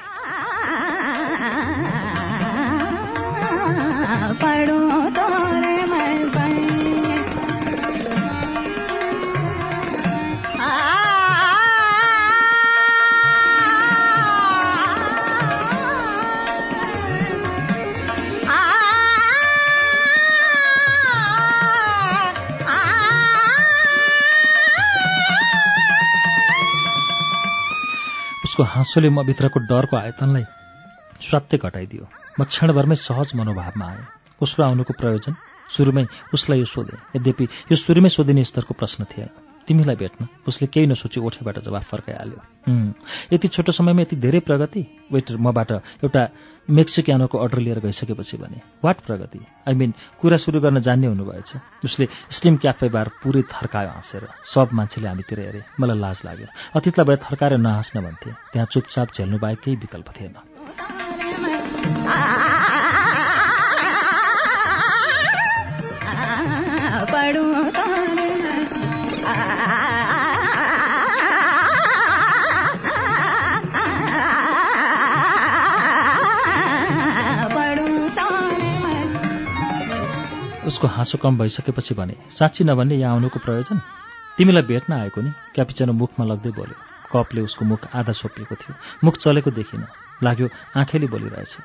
उसको 28.53 28.63
हाँसोले 28.69 29.09
म 29.09 29.25
भित्रको 29.25 29.65
डरको 29.65 29.97
आयतनलाई 29.97 30.45
स्वात्तै 31.25 31.57
घटाइदियो। 31.57 32.05
म 32.37 32.45
क्षणभरमै 32.45 32.95
सहज 33.01 33.33
मनोभावमा 33.33 33.85
आएँ। 33.89 34.05
उसको 34.45 34.61
आउनुको 34.61 34.93
प्रयोजन 34.93 35.33
सुरुमै 35.73 36.05
उसलाई 36.29 36.61
यो 36.61 36.69
सोधेँ। 36.69 37.01
यद्यपि 37.17 37.45
यो 37.73 37.75
सुरुमै 37.81 38.13
सोधिने 38.13 38.45
स्तरको 38.45 38.77
प्रश्न 38.77 39.09
थिएन। 39.09 39.42
तिमीलाई 39.67 39.95
भेट्न। 39.95 40.27
उसले 40.47 40.67
केही 40.67 40.87
नसोची 40.87 41.19
ओठेबाट 41.19 41.59
जवाफ 41.59 41.89
फर्काइहाल्यो। 41.89 42.41
"हुँ, 42.67 42.93
यति 43.33 43.47
छोटो 43.47 43.71
समयमा 43.71 44.01
यति 44.01 44.15
धेरै 44.15 44.39
प्रगति? 44.39 45.07
वेटर 45.11 45.37
मबाट 45.37 45.71
एउटा 45.71 46.29
मेक्सिक्यानोको 46.69 47.37
अर्डर 47.37 47.57
लिएर 47.57 47.79
गइसकेपछि 47.79 48.37
भने 48.37 48.61
वाट 48.85 48.99
प्रगति? 48.99 49.39
आई 49.67 49.73
मिन 49.73 49.93
कुरा 50.19 50.37
सुरु 50.37 50.61
गर्न 50.61 50.79
जान्ने 50.79 51.07
हुनुभएछ 51.07 51.53
उसले 51.85 52.07
स्टिम 52.31 52.57
क्याफे 52.57 52.89
बार 52.89 53.11
पुरै 53.23 53.41
थर्कायो 53.41 53.89
हाँसेर। 53.89 54.27
सब 54.45 54.69
मान्छेले 54.73 55.07
हामीतिर 55.07 55.39
हेरे 55.39 55.63
मलाई 55.79 55.99
लाज 55.99 56.21
लाग्यो। 56.25 56.47
अतीतलाई 56.75 57.05
भए 57.05 57.15
थर्काएर 57.15 57.57
नहाँस्न 57.57 58.01
भन्थे। 58.01 58.31
त्यहाँ 58.31 58.67
चुपचाप 58.71 59.07
झेल्नु 59.17 59.39
बाहेक 59.39 59.59
केही 59.59 59.77
विकल्प 59.77 60.09
थिएन। 60.09 60.35
उसको 80.73 80.87
हाँसो 80.87 81.17
कम 81.17 81.37
भइसकेपछि 81.37 81.93
भने 81.93 82.15
साँच्ची 82.33 82.63
नभन्ने 82.63 82.95
यहाँ 82.95 83.13
आउनुको 83.13 83.39
प्रयोजन? 83.39 83.77
तिमीलाई 84.37 84.61
भेट्न 84.61 84.93
आएको 84.93 85.21
नि? 85.21 85.31
क्यापिचानो 85.55 85.93
मुखमा 85.93 86.25
लग्दै 86.25 86.49
बोल्यो। 86.49 86.77
कपले 87.13 87.41
उसको 87.41 87.65
मुख 87.65 87.93
आधा 87.93 88.11
छोपिएको 88.11 88.55
थियो। 88.57 88.73
मुख 89.03 89.17
चलेको 89.17 89.51
देखिन। 89.53 89.85
लाग्यो 90.23 90.49
आँखैले 90.77 91.07
बोलिरहेछ। 91.07 91.57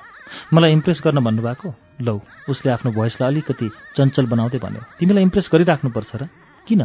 मलाई 0.53 0.73
इम्प्रेस 0.73 1.01
गर्न 1.05 1.25
भन्नुभएको? 1.25 1.75
लौ 2.05 2.21
उसले 2.49 2.73
आफ्नो 2.73 2.93
भोइसलाई 2.93 3.29
अलिकति 3.33 3.69
चञ्चल 3.97 4.27
बनाउँदै 4.29 4.59
भन्यो 4.61 4.83
तिमीलाई 5.01 5.23
इम्प्रेस 5.23 5.49
गरिराख्नुपर्छ 5.53 6.17
र? 6.17 6.29
किन? 6.69 6.83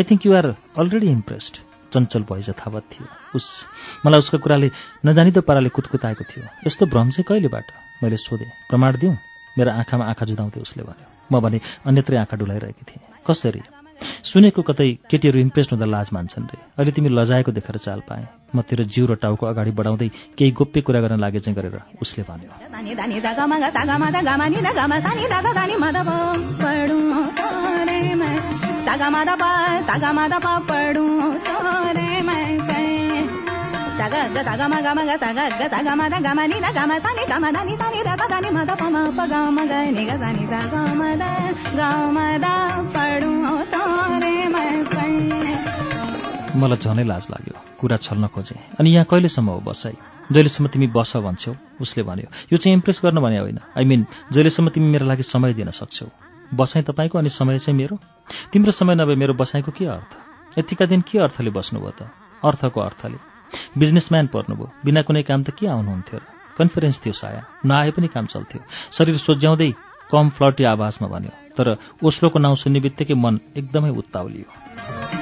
I 0.00 0.02
think 0.08 0.26
you 0.26 0.32
are 0.32 0.46
already 0.80 1.12
impressed 1.12 1.54
Chanchal 1.92 2.22
voice 2.24 2.48
यथावत 2.48 2.84
थियो। 2.88 3.06
उस 3.36 3.66
मलाई 4.06 4.18
उसको 4.18 4.38
कुराले 4.38 4.70
नजानिदो 5.06 5.40
पाराले 5.44 5.68
कुतकुताएको 5.68 6.24
थियो। 6.24 6.44
यस्तो 6.66 6.86
भ्रम 6.86 7.10
चाहिँ 7.10 7.28
कहिलेबाट? 7.28 7.66
मैले 8.02 8.16
सोधेँ। 8.16 8.48
प्रमाण 8.68 8.96
दिउँ 8.96 9.16
मेरो 9.58 9.70
आँखामा 9.70 10.04
आँखा 10.04 10.24
जुदाउँदै 10.26 10.60
उसले 10.60 10.82
भन्यो 10.82 11.06
म 11.32 11.40
भने 11.40 11.60
अन्यत्रै 11.86 12.16
आँखा 12.16 12.36
डुलाइरहेकी 12.36 12.84
थिएँ। 12.88 13.02
कसरी? 13.26 13.62
सुनेको 14.24 14.62
कतै 14.62 14.88
केटीहरू 15.10 15.38
इम्प्रेस्ड 15.40 15.70
हुँदा 15.70 15.86
लाज 15.86 16.08
मान्छन् 16.12 16.48
रे। 16.50 16.58
अहिले 16.78 16.92
तिमी 16.92 17.08
लजाएको 17.08 17.52
देखेर 17.52 17.76
चाल 17.76 18.00
पाएँ। 18.08 18.26
म 18.54 18.60
तेरो 18.62 18.84
जिउ 18.84 19.06
र 19.06 19.14
टाउको 19.14 19.46
अगाडि 19.46 19.70
बढाउँदै 19.70 20.08
केही 20.38 20.50
गोप्य 20.50 20.80
कुरा 20.80 21.00
गर्न 21.00 21.20
लागे 21.20 21.38
चाहिँ 21.44 21.56
गरेर 21.56 21.76
उसले 22.02 22.24
भन्यो। 22.28 22.50
मलाई 46.56 46.78
झनै 46.78 47.04
लाज 47.04 47.26
लाग्यो। 47.30 47.60
कुरा 47.78 47.96
छल्न 47.96 48.26
खोजेँ। 48.26 48.60
अनि 48.80 48.90
यहाँ 48.90 49.06
कहिलेसम्म 49.10 49.48
हो 49.50 49.60
बसाइ? 49.60 49.92
जहिलेसम्म 50.32 50.68
तिमी 50.68 50.86
बस 50.86 51.16
भन्छौ 51.16 51.54
उसले 51.80 52.02
भन्यो 52.02 52.26
यो 52.52 52.58
चाहिँ 52.58 52.74
इम्प्रेस 52.74 53.00
गर्न 53.04 53.20
भने 53.20 53.38
होइन। 53.38 53.58
आई 53.78 53.84
मिन 53.84 54.06
जहिलेसम्म 54.32 54.68
तिमी 54.68 54.86
मेरो 54.86 55.06
लागि 55.06 55.22
समय 55.22 55.54
दिन 55.54 55.70
सक्छौ। 55.70 56.06
बसाइ 56.54 56.82
तपाईँको 56.82 57.18
अनि 57.18 57.28
समय 57.28 57.58
चाहिँ 57.58 57.78
मेरो? 57.78 57.98
तिम्रो 58.52 58.72
समय 58.72 58.94
नभए 58.94 59.14
मेरो 59.14 59.34
बसाइको 59.34 59.72
के 59.72 59.86
अर्थ? 59.86 60.16
यतिका 60.58 60.86
दिन 60.86 61.00
के 61.00 61.18
अर्थले 61.18 61.50
बस्नुभयो 61.50 61.90
त? 61.90 62.02
अर्थको 62.44 62.80
अर्थले। 62.80 63.29
बिजनेसम्यान 63.78 64.26
पर्नुभयो। 64.26 64.66
बिना 64.84 65.02
कुनै 65.02 65.22
काम 65.22 65.42
त 65.42 65.50
के 65.50 65.66
आउनुहुन्थ्यो 65.66 66.18
र 66.18 66.22
कन्फरेन्स 66.58 66.96
थियो 67.04 67.12
साया। 67.12 67.42
नआए 67.64 67.90
पनि 67.90 68.08
काम 68.08 68.26
चल्थ्यो। 68.26 68.60
शरीर 68.92 69.16
सोझ्याउँदै 69.16 69.70
कम 70.10 70.26
फ्लटी 70.30 70.64
आवाजमा 70.64 71.08
भन्यो। 71.08 71.32
तर 71.56 71.66
ओस्लोको 72.02 72.38
नाउँ 72.38 72.56
सुन्ने 72.56 72.80
बित्तिकै 72.80 73.14
मन 73.14 73.40
एकदमै 73.56 73.90
उत्ताउलियो। 73.90 75.19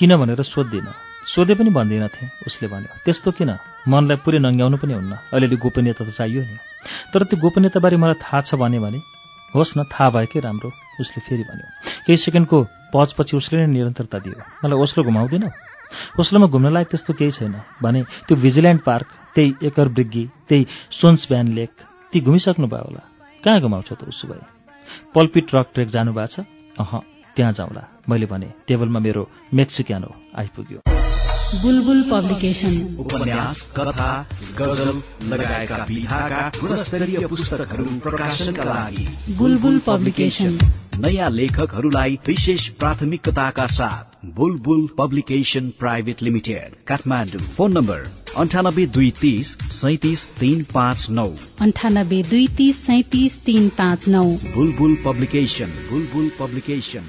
किन 0.00 0.16
भनेर 0.16 0.40
सोध्दिनँ? 0.42 0.92
सोधे 1.28 1.54
पनि 1.60 1.70
भन्दिनँ 1.70 2.08
थिएँ 2.08 2.30
उसले 2.48 2.68
भन्यो। 2.72 3.04
त्यस्तो 3.04 3.30
किन? 3.36 3.50
मनलाई 3.84 4.16
पुरै 4.24 4.40
नङ्ग्याउनु 4.40 4.76
पनि 4.80 4.92
हुन्न। 4.96 5.12
अलिअलि 5.28 5.56
गोपनीयता 5.60 6.08
त 6.08 6.10
चाहियो 6.16 6.40
नि। 6.40 6.56
तर 7.12 7.28
त्यो 7.28 7.36
गोपनीयताबारे 7.36 7.96
मलाई 8.00 8.16
थाहा 8.16 8.40
छ 8.40 8.56
भने 8.56 8.80
भने 8.80 8.96
होस् 9.52 9.76
न 9.76 9.84
थाहा 9.84 10.08
भएकै 10.16 10.40
राम्रो? 10.40 10.72
उसले 11.04 11.20
फेरि 11.20 11.44
भन्यो। 11.44 11.68
केही 12.08 12.16
सेकेन्डको 12.16 12.58
पजपछि 12.96 13.36
उसले 13.36 13.56
नै 13.60 13.66
निरन्तरता 13.76 14.18
दियो। 14.24 14.40
मलाई 14.64 14.78
ओस्लो 14.80 15.04
घुमाउँदिन? 15.04 15.44
ओस्लोमा 16.16 16.46
घुम्न 16.48 16.72
लायक 16.72 16.88
त्यस्तो 16.88 17.12
केही 17.20 17.30
छैन। 17.36 17.60
भने 17.84 18.00
त्यो 18.24 18.40
भिजिल्यान्ड 18.40 18.80
पार्क 18.80 19.06
त्यही 19.36 19.68
एकर 19.68 19.88
ब्रिग्गी 19.92 20.24
त्यही 20.48 20.66
सोन्स 20.96 21.28
ब्यान 21.28 21.52
लेक 21.52 21.72
ती 22.08 22.20
घुमिसक्नु 22.24 22.66
भयो 22.72 22.84
होला। 22.88 23.04
कहाँ 23.44 23.60
गुमाउँछौ 23.60 23.94
त 24.00 24.08
उसो 24.08 24.32
भए? 24.32 24.40
पल्पी 25.12 25.40
ट्रक 25.44 25.66
ट्रेक 25.76 25.88
जानुभएको 25.92 26.32
छ? 26.32 26.48
अह 26.80 27.19
त्यहाँ 27.40 27.52
जाउँला। 27.56 27.82
मैले 28.04 28.26
भने 28.28 28.48
टेबलमा 28.68 29.00
मेरो 29.00 29.22
मेक्सिक्यानो 29.56 30.08
आइपुग्यो। 30.38 30.80
बुलबुल 31.62 32.02
पब्लिकेशन 32.10 32.74
उपन्यास 33.00 33.60
कथा 33.76 34.10
गजल 34.58 34.90
लगायतका 35.30 35.76
विधाका 35.88 36.42
गुणस्तरीय 36.60 37.26
पुस्तकहरू 37.26 37.84
प्रकाशनका 38.04 38.64
लागि 38.64 39.06
बुलबुल 39.38 39.78
पब्लिकेशन 39.86 40.58
नयाँ 41.00 41.30
लेखकहरूलाई 41.30 42.18
विशेष 42.26 42.68
प्राथमिकताका 42.76 43.66
साथ 43.72 44.28
Bulbul 44.36 44.86
publication 44.98 45.72
private 45.78 46.22
limited 46.22 46.76
Kathmandu. 46.86 47.40
Phone 47.56 47.72
number 47.72 48.04
अन्ठानब्बे 48.36 48.86
दुई 48.86 49.10
तिस 49.20 49.56
सैतिस 49.80 50.26
तीन 50.40 50.62
पाँच 50.74 51.06
नौ। 51.10 51.26
अन्ठानब्बे 51.60 52.22
दुई 52.22 52.46
तिस 52.58 52.84
सैतिस 52.86 53.42
तीन 53.44 53.68
पाँच 53.78 54.08
नौ। 54.08 54.24
बुलबुल 54.54 54.96
पब्लिकेशन 55.04 55.74
बुलबुल 55.90 56.30
पब्लिकेशन 56.40 57.08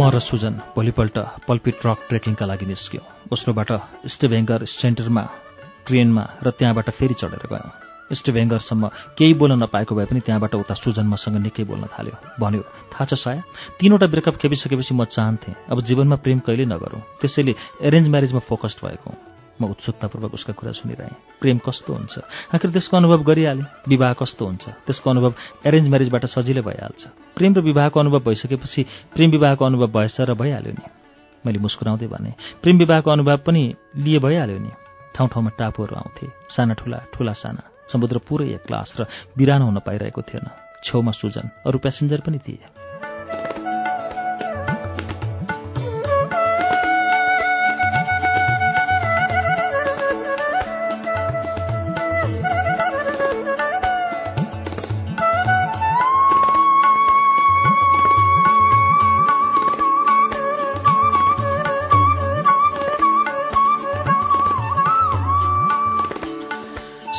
म 0.00 0.08
र 0.08 0.18
सुजन 0.18 0.54
भोलिपल्ट 0.72 1.16
पल्पी 1.44 1.70
ट्रक 1.76 1.98
ट्रेकिङका 2.08 2.44
लागि 2.48 2.66
निस्क्यौँ। 2.66 3.04
ओस्लोबाट 3.36 3.70
स्टेभेङ्गर 4.08 4.64
सेन्टरमा 4.64 5.24
ट्रेनमा 5.84 6.24
र 6.40 6.50
त्यहाँबाट 6.56 6.88
फेरि 6.96 7.14
चढेर 7.20 7.44
गयौँ। 7.52 7.72
स्टेभेङ्गरसम्म 8.08 8.88
केही 9.12 9.34
बोल्न 9.36 9.60
नपाएको 9.60 9.92
भए 9.94 10.06
पनि 10.08 10.20
त्यहाँबाट 10.24 10.54
उता 10.56 10.74
सुजन 10.80 11.04
मसँग 11.04 11.36
निकै 11.44 11.68
बोल्न 11.68 11.84
थाल्यो। 11.92 12.16
भन्यो 12.40 12.62
थाहा 12.96 13.04
छ 13.04 13.20
साया 13.20 13.44
तीनवटा 13.76 14.06
ब्रेकअप 14.08 14.40
खेपिसकेपछि 14.40 14.94
म 14.96 15.04
चाहन्थेँ। 15.04 15.68
अब 15.68 15.84
जीवनमा 15.84 16.16
प्रेम 16.24 16.38
कहिल्यै 16.48 16.72
नगरौँ। 16.72 17.04
त्यसैले 17.20 17.52
एरेन्ज 17.84 18.08
म्यारेजमा 18.08 18.40
फोकस्ड 18.48 18.80
भएको। 18.80 19.29
म 19.60 19.70
उत्सुकतापूर्वक 19.70 20.34
उसका 20.34 20.52
कुरा 20.52 20.72
सुनिरहेँ। 20.72 21.14
प्रेम 21.40 21.58
कस्तो 21.60 21.92
हुन्छ? 21.92 22.14
आखिर 22.54 22.70
त्यसको 22.70 22.96
अनुभव 22.96 23.20
गरिहालेँ। 23.22 23.66
विवाह 23.88 24.12
कस्तो 24.16 24.44
हुन्छ? 24.46 24.64
त्यसको 24.88 25.10
अनुभव 25.10 25.32
एरेन्ज 25.66 25.88
म्यारेजबाट 25.88 26.24
सजिलै 26.26 26.62
भइहाल्छ। 26.64 27.02
प्रेम 27.36 27.52
र 27.54 27.60
विवाहको 27.60 28.00
अनुभव 28.00 28.20
भइसकेपछि 28.24 28.80
प्रेम 29.14 29.30
विवाहको 29.30 29.64
अनुभव 29.64 29.88
भएछ 29.92 30.20
र 30.20 30.34
भइहाल्यो 30.34 30.72
नि। 30.72 30.84
मैले 31.46 31.58
मुस्कुराउँदै 31.58 32.06
भने 32.08 32.30
प्रेम 32.62 32.76
विवाहको 32.78 33.10
अनुभव 33.10 33.36
पनि 33.44 33.62
लिए 33.96 34.18
भइहाल्यो 34.18 34.58
नि। 34.58 34.72
ठाउँ 35.14 35.28
ठाउँमा 35.28 35.50
टापुहरू 35.58 35.94
आउँथे। 35.96 36.26
साना 36.50 36.74
ठुला 36.74 36.98
ठुला 37.12 37.32
साना। 37.32 37.62
समुद्र 37.92 38.18
पुरै 38.24 38.48
एक 38.56 38.64
र 38.70 39.06
बिरानो 39.36 39.64
हुन 39.64 39.78
पाइरहेको 39.84 40.22
थिएन। 40.22 40.46
छेउमा 40.84 41.12
सुजन। 41.12 41.50
अरू 41.66 41.78
प्यासेन्जर 41.78 42.20
पनि 42.20 42.38
थिए। 42.38 42.79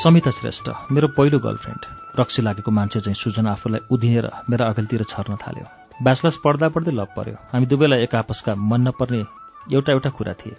समिता 0.02 0.32
श्रेष्ठ 0.32 0.70
मेरो 0.92 1.08
पहिलो 1.14 1.40
गर्लफ्रेन्ड। 1.40 1.84
रक्सी 2.20 2.42
लागेको 2.42 2.72
मान्छे 2.72 3.00
चाहिँ 3.00 3.16
सुजन 3.16 3.48
आफूलाई 3.48 3.80
उधिनेर 3.92 4.26
मेरा 4.50 4.66
अघिल्तिर 4.66 5.04
छर्न 5.04 5.36
थाल्यो। 5.38 5.66
ब्याचलर्स 6.02 6.38
पढ्दा 6.42 6.68
पढ्दै 6.74 6.92
लभ 6.92 7.10
पर्यो। 7.14 7.36
हामी 7.54 7.66
दुवैलाई 7.70 8.02
एक 8.04 8.16
आपसका 8.16 8.56
मन 8.58 8.82
नपर्ने 8.88 9.22
एउटा 9.70 9.92
एउटा 9.94 10.10
कुरा 10.10 10.34
थिए। 10.42 10.56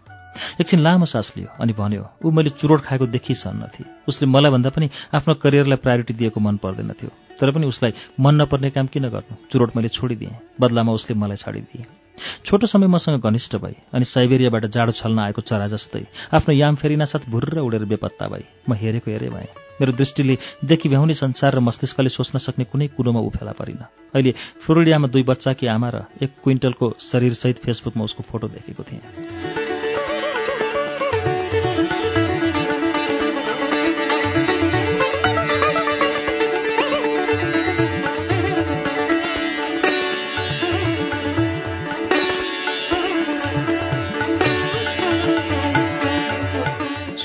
एकछिन 0.62 0.80
लामो 0.80 1.06
सास 1.10 1.32
लियो 1.36 1.48
अनि 1.58 1.72
भन्यो 1.74 2.04
ऊ 2.22 2.30
मैले 2.30 2.50
चुरोट 2.54 2.80
खाएको 2.86 3.06
देखिसन्न 3.10 3.66
थिएँ। 3.74 3.90
उसले 4.08 4.26
मलाई 4.30 4.50
भन्दा 4.54 4.70
पनि 4.70 4.90
आफ्नो 5.10 5.34
करियरलाई 5.42 5.78
प्रायोरिटी 5.82 6.14
दिएको 6.14 6.38
मन 6.38 6.56
पर्दैन 6.62 6.94
थियो। 6.94 7.10
तर 7.40 7.50
पनि 7.50 7.66
उसलाई 7.66 7.92
मन 8.22 8.34
नपर्ने 8.42 8.70
काम 8.70 8.86
किन 8.86 9.10
गर्नु? 9.10 9.34
चुरोट 9.50 9.76
मैले 9.76 9.88
छोडिदिएँ। 9.90 10.38
बदलामा 10.60 10.92
उसले 10.92 11.18
मलाई 11.18 11.36
छाडिदिए। 11.36 12.01
छोटो 12.44 12.66
समय 12.66 12.86
मसँग 12.86 13.20
घनिष्ठ 13.20 13.56
भई 13.56 13.76
अनि 13.94 14.04
साइबेरियाबाट 14.04 14.66
जाडो 14.66 14.92
छल्न 14.92 15.18
आएको 15.18 15.42
चरा 15.42 15.66
जस्तै 15.68 16.06
आफ्नो 16.32 16.54
याम 16.54 16.74
फेरिना 16.74 17.04
साथ 17.04 17.28
भुर्र 17.30 17.60
उडेर 17.60 17.84
बेपत्ता 17.84 18.26
भई। 18.28 18.44
म 18.68 18.74
हेरेको 18.74 19.10
हेरे 19.10 19.28
भएँ। 19.28 19.48
मेरो 19.80 19.92
दृष्टिले 19.92 20.38
देखि 20.64 20.88
भ्याउने 20.88 21.14
संसार 21.14 21.54
र 21.54 21.60
मस्तिष्कले 21.60 22.08
सोच्न 22.08 22.38
सक्ने 22.38 22.64
कुनै 22.64 22.86
कुरोमा 22.94 23.20
उफेला 23.20 23.52
परिन। 23.52 23.82
अहिले 24.14 24.32
फ्लोरिडियामा 24.62 25.08
दुई 25.08 25.22
बच्चाकी 25.22 25.66
आमा 25.66 25.88
र 25.88 26.04
एक 26.22 26.30
क्विन्टलको 26.44 26.92
शरीरसहित 27.00 27.58
फेसबुकमा 27.58 28.04
उसको 28.04 28.22
फोटो 28.22 28.48
देखेको 28.48 28.82
थिएँ। 28.82 29.71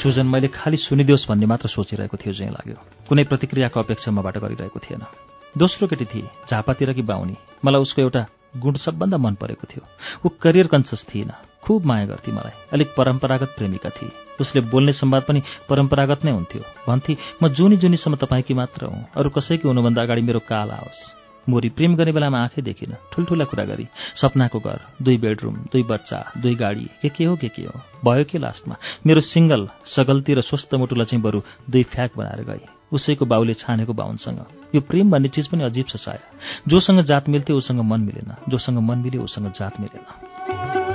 सुजन 0.08 0.26
मैले 0.26 0.48
खालि 0.48 0.78
सुनिदियोस् 0.78 1.28
भन्ने 1.30 1.46
मात्र 1.46 1.68
सोचिरहेको 1.68 2.18
थियो 2.18 2.34
जहाँ 2.34 2.52
लाग्यो। 2.52 2.76
कुनै 3.10 3.24
प्रतिक्रियाको 3.24 3.80
अपेक्षा 3.80 4.12
मबाट 4.12 4.38
गरिरहेको 4.38 4.80
थिएन। 4.80 5.04
दोस्रो 5.58 5.88
केटी 5.88 6.06
थिए 6.06 6.28
झापातिर 6.50 6.94
कि 6.94 7.02
बाहुनी? 7.02 7.36
मलाई 7.66 7.82
उसको 7.82 8.02
एउटा 8.02 8.26
गुण 8.58 8.76
सबभन्दा 8.76 9.18
मन 9.18 9.36
परेको 9.36 9.68
थियो। 9.72 9.84
ऊ 10.26 10.30
करियर 10.30 10.68
कन्सियस 10.68 11.06
थिएन। 11.16 11.32
खुब 11.64 11.86
माया 11.86 12.06
गर्थे 12.06 12.32
मलाई। 12.32 12.52
अलिक 12.74 12.96
परम्परागत 12.98 13.48
प्रेमिका 13.58 13.90
थिए। 13.90 14.12
उसले 14.42 14.62
बोल्ने 14.62 14.92
संवाद 14.92 15.24
पनि 15.24 15.44
परम्परागत 15.70 16.26
नै 16.26 16.32
हुन्थ्यो। 16.32 16.64
भन्थे 16.88 17.18
म 17.44 17.48
जुनी 17.48 17.78
जुनीसम्म 17.78 18.16
तपाईँकी 18.16 18.54
मात्र 18.54 18.86
हुँ। 18.86 19.06
अरू 19.16 19.30
कसैकी 19.30 19.68
हुनुभन्दा 19.68 20.02
अगाडि 20.02 20.22
मेरो 20.22 20.40
काल 20.40 20.72
आओस्। 20.72 21.27
मोरी 21.50 21.70
प्रेम 21.70 21.96
गर्ने 21.96 22.12
बेलामा 22.12 22.40
आँखै 22.44 22.62
देखिन। 22.62 22.96
ठुल्ठुला 23.12 23.46
कुरा 23.46 23.64
गरी 23.66 23.88
सपनाको 24.16 24.60
घर 24.60 24.80
दुई 25.02 25.18
बेडरुम 25.18 25.56
दुई 25.72 25.84
बच्चा 25.84 26.20
दुई 26.38 26.56
गाडी 26.56 26.88
के 27.02 27.10
के 27.10 27.24
हो 27.26 27.36
के 27.36 27.48
के 27.48 27.64
हो? 27.64 27.76
भयो 28.06 28.24
के 28.24 28.38
लास्टमा? 28.38 28.76
मेरो 29.06 29.22
सिङ्गल 29.22 29.70
सगल्ती 29.86 30.34
र 30.34 30.42
स्वस्थ 30.42 30.76
मुटुलाई 30.76 31.06
चाहिँ 31.06 31.24
बरु 31.24 31.42
दुई 31.70 31.84
फ्याक 31.84 32.12
बनाएर 32.18 32.44
गए 32.44 32.68
उसैको 32.92 33.26
बाउले 33.26 33.54
छानेको 33.54 33.94
बाहुनसँग। 33.94 34.40
यो 34.76 34.82
प्रेम 34.82 35.12
भन्ने 35.12 35.28
चिज 35.28 35.48
पनि 35.48 35.64
अजीब 35.64 35.86
छ 35.88 35.96
साया। 35.96 36.24
जोसँग 36.68 37.02
जात 37.04 37.30
मिल्थ्यो 37.30 37.58
उसँग 37.58 37.82
मन 37.84 38.02
मिलेन। 38.02 38.36
जोसँग 38.50 38.80
मन 38.80 38.98
मिल्यो 38.98 39.24
उसँग 39.24 39.52
जात 39.52 39.80
मिलेन। 39.80 40.87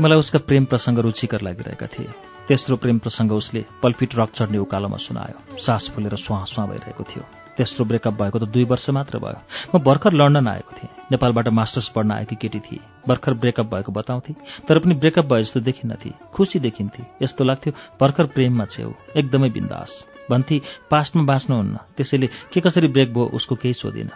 मलाई 0.00 0.18
उसका 0.18 0.38
प्रेम 0.38 0.64
प्रसङ्ग 0.64 0.98
रुचिकर 0.98 1.40
लागिरहेका 1.40 1.86
थिए। 1.86 2.08
तेस्रो 2.48 2.76
प्रेम 2.76 2.98
प्रसङ्ग 2.98 3.32
उसले 3.32 3.64
पल्पी 3.82 4.06
ट्रक 4.06 4.30
चढ्ने 4.30 4.58
उकालोमा 4.58 4.96
सुनायो। 4.96 5.56
सास 5.58 5.90
फुलेर 5.94 6.16
सुहाँ 6.16 6.46
सुहाँ 6.46 6.68
भइरहेको 6.68 7.04
थियो। 7.04 7.24
तेस्रो 7.56 7.84
ब्रेकअप 7.84 8.14
भएको 8.14 8.38
त 8.38 8.42
दुई 8.42 8.64
वर्ष 8.64 8.90
मात्र 8.90 9.18
भयो। 9.18 9.40
म 9.74 9.82
भर्खर 9.82 10.12
लन्डन 10.12 10.48
आएको 10.48 10.72
थिएँ। 10.72 10.90
नेपालबाट 11.10 11.48
मास्टर्स 11.48 11.88
पढ्न 11.88 12.10
आएकी 12.12 12.36
केटी 12.36 12.60
थिए। 12.60 12.80
भर्खर 13.08 13.34
ब्रेकअप 13.34 13.66
भएको 13.66 13.92
बताउँथे। 13.92 14.32
तर 14.68 14.78
पनि 14.78 14.94
ब्रेकअप 14.94 15.24
भए 15.24 15.42
जस्तो 15.42 15.60
देखिन्नथे 15.60 16.12
खुसी 16.32 16.58
देखिन्थे। 16.60 17.02
यस्तो 17.22 17.44
लाग्थ्यो 17.44 17.72
भर्खर 18.00 18.26
प्रेममा 18.26 18.64
छेउ। 18.64 18.92
एकदमै 19.16 19.48
बिन्दास। 19.48 20.04
भन्थे 20.30 20.60
पास्टमा 20.90 21.22
बाँच्नुहुन्न। 21.22 21.76
त्यसैले 21.96 22.28
के 22.52 22.60
कसरी 22.60 22.88
ब्रेक 22.88 23.14
भयो 23.14 23.24
उसको 23.24 23.54
केही 23.54 23.74
सोधिन। 23.74 24.10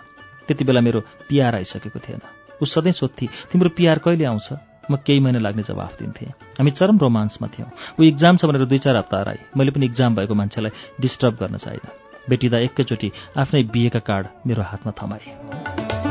त्यति 0.46 0.64
बेला 0.64 0.80
मेरो 0.80 1.00
पिआर 1.28 1.54
आइसकेको 1.54 1.98
थिएन। 1.98 2.20
ऊ 2.62 2.66
सधैँ 2.66 2.92
सोध्थे 2.92 3.26
तिम्रो 3.52 3.70
पिआर 3.70 3.98
कहिले 3.98 4.24
आउँछ? 4.24 4.69
म 4.90 4.96
केही 4.96 5.20
महिना 5.20 5.38
लाग्ने 5.38 5.62
जवाफ 5.62 5.98
दिन्थेँ। 5.98 6.28
हामी 6.58 6.70
चरम 6.70 6.98
रोमान्समा 6.98 7.48
थियौँ। 7.48 7.70
ऊ 8.00 8.02
इक्जाम 8.02 8.36
छ 8.36 8.44
भनेर 8.44 8.64
दुई 8.64 8.78
चार 8.78 8.96
हप्ता 8.96 9.18
हराए। 9.20 9.38
मैले 9.56 9.70
पनि 9.70 9.86
इक्जाम 9.86 10.14
भएको 10.14 10.34
मान्छेलाई 10.34 10.70
डिस्टर्ब 11.00 11.34
गर्न 11.40 11.56
चाहिनँ। 11.56 11.90
बेटिदा 12.28 12.58
एकैचोटि 12.58 13.12
आफ्नै 13.36 13.62
बिहेका 13.62 13.98
कार्ड 13.98 14.26
मेरो 14.46 14.62
हातमा 14.62 14.92
थमाए। 14.92 16.09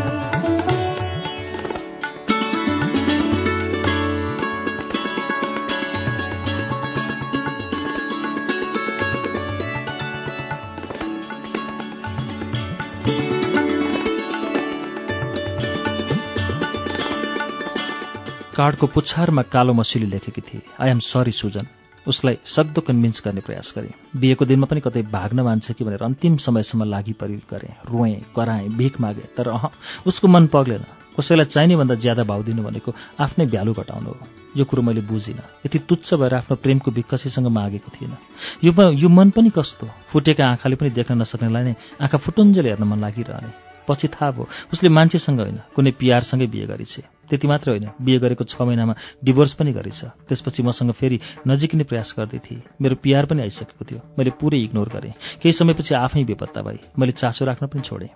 कार्डको 18.60 18.88
पुच्छारमा 18.88 19.41
कालो 19.48 19.73
मसिली 19.73 20.06
लेखेकी 20.06 20.41
थिए। 20.41 20.61
आई 20.84 20.90
एम 20.90 20.99
सरी 20.99 21.31
सुजन 21.31 21.68
उसलाई 22.07 22.38
सक्दो 22.45 22.81
कन्भिन्स 22.81 23.22
गर्ने 23.26 23.41
प्रयास 23.41 23.72
गरेँ। 23.76 24.19
बिहेको 24.19 24.45
दिनमा 24.45 24.68
पनि 24.68 24.80
कतै 24.84 25.02
भाग्न 25.07 25.40
मान्छ 25.48 25.72
कि 25.72 25.84
भनेर 25.84 26.03
अन्तिम 26.03 26.36
समयसम्म 26.44 26.84
लागि 26.84 27.14
परि 27.15 27.40
गरेँ। 27.48 27.88
रोएँ 27.88 28.36
कराएँ 28.36 28.68
भिख 28.76 28.99
मागेँ 28.99 29.31
तर 29.38 29.48
अह 29.48 29.72
उसको 30.03 30.27
मन 30.27 30.48
पग्लेन। 30.52 30.84
कसैलाई 31.15 31.45
चाहिने 31.45 31.76
भन्दा 31.76 31.95
ज्यादा 31.95 32.23
भाउ 32.27 32.44
दिनु 32.44 32.64
भनेको 32.64 32.91
आफ्नै 33.15 33.45
भ्यालु 33.48 33.73
घटाउनु 33.73 34.11
हो। 34.11 34.27
यो 34.57 34.65
कुरो 34.68 34.81
मैले 34.84 35.02
बुझिनँ। 35.07 35.64
यति 35.64 35.80
तुच्छ 35.88 36.14
भएर 36.19 36.34
आफ्नो 36.44 36.56
प्रेमको 36.60 36.91
विकसीसँग 36.91 37.48
मागेको 37.48 37.90
थिइनँ। 37.95 38.18
यो 38.64 38.72
यो 38.76 39.07
मन 39.07 39.30
पनि 39.31 39.49
कस्तो? 39.56 39.88
फुटेका 40.11 40.44
आँखाले 40.60 40.76
पनि 40.76 40.90
देख्न 40.90 41.15
नसक्नेलाई 41.15 41.64
नै 41.64 41.76
आँखा 41.95 42.18
फुटुन्जेल 42.18 42.65
हेर्न 42.65 42.84
मन 42.84 42.99
लागिरहने। 42.99 43.52
पछि 43.88 44.07
थाहा 44.11 44.31
भयो 44.31 44.48
उसले 44.73 44.90
मान्छेसँग 44.90 45.40
होइन 45.40 45.60
कुनै 45.76 45.91
पिआरसँगै 45.95 46.48
बिहे 46.48 46.68
गरिछ। 46.68 47.18
त्यति 47.30 47.47
मात्र 47.47 47.72
होइन। 47.72 47.89
बिहे 48.01 48.19
गरेको 48.19 48.43
छ 48.43 48.61
महिनामा 48.61 48.95
डिभोर्स 49.23 49.53
पनि 49.53 49.72
गरेछ। 49.72 50.03
त्यसपछि 50.27 50.64
मसँग 50.64 50.91
फेरि 50.91 51.19
नजिकिने 51.47 51.84
प्रयास 51.84 52.15
गर्दै 52.18 52.39
थिए। 52.39 52.61
मेरो 52.81 52.95
पिआर 52.95 53.26
पनि 53.26 53.41
आइसकेको 53.41 53.85
थियो। 53.85 54.01
मैले 54.18 54.30
पुरै 54.30 54.60
इग्नोर 54.60 54.89
गरेँ। 54.89 55.14
केही 55.41 55.51
समयपछि 55.51 55.95
आफै 55.95 56.23
बेपत्ता 56.23 56.61
भए। 56.61 56.80
मैले 56.99 57.11
चासो 57.11 57.45
राख्न 57.45 57.68
पनि 57.68 57.81
छोडेँ। 57.81 58.10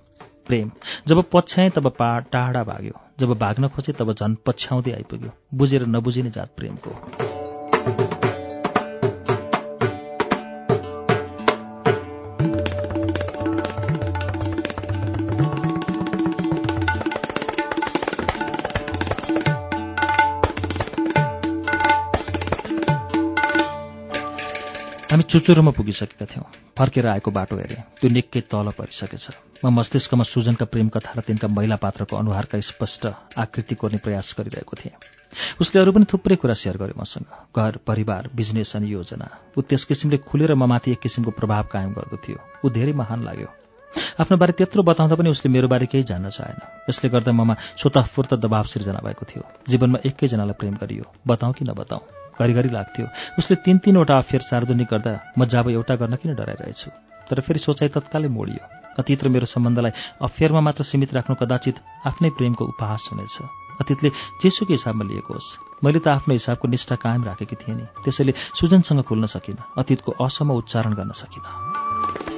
प्रेम। 0.48 0.72
जब 1.08 1.24
पछ्याएँ 1.32 1.70
तब 1.70 1.88
पा 1.88 2.20
टाढा 2.20 2.64
भाग्यो। 2.64 3.00
जब 3.20 3.34
भाग्न 3.34 3.68
खोजेँ 3.68 3.96
तब 3.96 4.14
झन् 4.14 4.36
पछ्याउँदै 4.46 4.92
आइपुग्यो। 4.92 5.32
बुझेर 5.54 5.86
नबुझिने 5.86 6.30
जात 6.30 6.50
प्रेमको 6.58 8.33
हामी 25.14 25.24
चुचुरोमा 25.30 25.72
पुगिसकेका 25.78 26.26
थियौँ। 26.26 26.74
फर्केर 26.74 27.08
आएको 27.08 27.30
बाटो 27.30 27.54
हेरेँ। 27.54 28.02
त्यो 28.02 28.10
निकै 28.10 28.50
तल 28.50 28.74
परिसकेछ। 28.74 29.62
म 29.62 29.70
मस्तिष्कमा 29.70 30.26
सुजनका 30.26 30.66
प्रेम 30.66 30.90
कथा 30.90 31.14
र 31.14 31.22
तिनका 31.22 31.48
महिला 31.54 31.78
पात्रको 31.78 32.18
अनुहारका 32.18 32.58
स्पष्ट 32.58 33.38
आकृति 33.38 33.76
कोर्ने 33.78 34.02
प्रयास 34.02 34.34
गरिरहेको 34.34 34.74
थिएँ। 34.74 34.98
उसले 35.62 35.82
अरू 35.86 35.92
पनि 35.94 36.10
थुप्रै 36.10 36.36
कुरा 36.42 36.58
सेयर 36.58 36.78
गर्यो 36.82 36.98
मसँग। 36.98 37.30
घर 37.30 37.78
परिवार 37.86 38.34
बिजनेस 38.34 38.74
अनि 38.74 38.90
योजना। 38.90 39.54
ऊ 39.54 39.62
त्यस 39.62 39.86
किसिमले 39.86 40.18
खुलेर 40.18 40.58
ममाथि 40.58 40.98
एक 40.98 41.00
किसिमको 41.06 41.32
प्रभाव 41.38 41.70
कायम 41.70 41.94
गर्दथ्यो 41.94 42.66
ऊ 42.66 42.70
धेरै 42.74 42.98
महान 42.98 43.22
लाग्यो। 43.22 43.50
आफ्नो 44.18 44.38
बारे 44.42 44.58
त्यत्रो 44.58 44.82
बताउँदा 44.82 45.14
पनि 45.14 45.30
उसले 45.30 45.54
मेरो 45.54 45.70
बारे 45.70 45.86
केही 45.94 46.10
जान्न 46.10 46.34
चाहेन। 46.34 46.90
यसले 46.90 47.14
गर्दा 47.14 47.32
ममा 47.38 47.54
स्वतःफूर्त 47.78 48.34
दबाव 48.42 48.66
सिर्जना 48.66 49.06
भएको 49.06 49.26
थियो। 49.30 49.46
जीवनमा 49.70 50.02
एकैजनालाई 50.10 50.58
प्रेम 50.58 50.74
गरियो। 50.82 51.06
बताउँ 51.22 51.54
कि 51.54 51.66
नबताउँ? 51.70 52.02
घरिघरि 52.40 52.70
लाग्थ्यो। 52.70 53.08
उसले 53.40 53.56
तिन 53.56 53.78
तिनवटा 53.78 54.18
अफेयर 54.18 54.42
सार्वजनिक 54.42 54.88
गर्दा 54.88 55.14
म 55.38 55.46
जब 55.46 55.70
एउटा 55.70 55.96
गर्न 55.96 56.16
किन 56.16 56.36
डराइरहेछु? 56.36 56.90
तर 57.30 57.40
फेरि 57.40 57.60
सोचाइ 57.60 57.90
तत्कालै 57.90 58.28
मोडियो। 58.28 58.62
अतीत 59.00 59.24
र 59.24 59.28
मेरो 59.30 59.46
सम्बन्धलाई 59.46 59.92
अफेयरमा 60.22 60.62
मात्र 60.62 60.84
सीमित 60.84 61.14
राख्नु 61.14 61.36
कदाचित 61.36 61.76
आफ्नै 62.06 62.30
प्रेमको 62.38 62.64
उपहास 62.66 63.10
हुनेछ। 63.12 63.38
अतीतले 63.82 64.10
जेसुकै 64.42 64.74
हिसाबमा 64.74 65.04
लिएको 65.06 65.34
होस्। 65.34 65.82
मैले 65.84 66.00
त 66.00 66.08
आफ्नो 66.08 66.34
हिसाबको 66.34 66.68
निष्ठा 66.68 66.96
कायम 66.96 67.24
राखेकी 67.24 67.56
थिएँ 67.56 67.78
नि। 67.78 67.86
त्यसैले 68.06 68.34
सुजनसँग 68.60 69.02
खुल्न 69.02 69.26
सकिनँ। 69.26 69.66
अतीतको 69.78 70.12
असम 70.22 70.52
उच्चारण 70.52 70.94
गर्न 70.94 71.12
सकिनँ। 71.12 72.33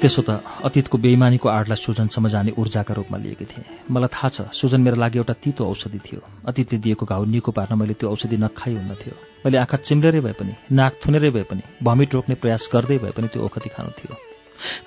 त्यसो 0.00 0.22
त 0.24 0.40
अतीतको 0.64 0.96
बेइमानीको 0.96 1.48
आडलाई 1.48 1.76
सुजनसम्म 1.76 2.28
जाने 2.32 2.50
ऊर्जाका 2.56 2.92
रूपमा 2.96 3.18
लिएकी 3.20 3.44
थिएँ। 3.44 3.64
मलाई 3.92 4.08
थाहा 4.08 4.28
छ 4.28 4.38
सुजन 4.48 4.80
मेरो 4.80 4.96
लागि 4.96 5.18
एउटा 5.20 5.34
तितो 5.44 5.62
औषधि 5.68 6.00
थियो। 6.00 6.20
अतीतले 6.48 6.78
दिएको 6.80 7.04
घाउ 7.04 7.24
निको 7.28 7.50
पार्न 7.52 7.76
मैले 7.76 7.94
त्यो 8.00 8.08
औषधि 8.08 8.36
नखाइ 8.40 8.74
हुन्न 8.80 8.94
थियो। 8.96 9.14
मैले 9.44 9.56
आँखा 9.60 9.76
चिम्लेरै 9.84 10.20
भए 10.24 10.32
पनि 10.40 10.52
नाक 10.72 10.92
थुनेरै 11.04 11.30
भए 11.30 11.44
पनि 11.52 11.62
भमिट 11.84 12.14
रोक्ने 12.14 12.34
प्रयास 12.40 12.68
गर्दै 12.72 12.98
भए 12.98 13.12
पनि 13.12 13.28
त्यो 13.28 13.44
ओखती 13.44 13.68
खानु 13.76 13.92
थियो। 14.00 14.16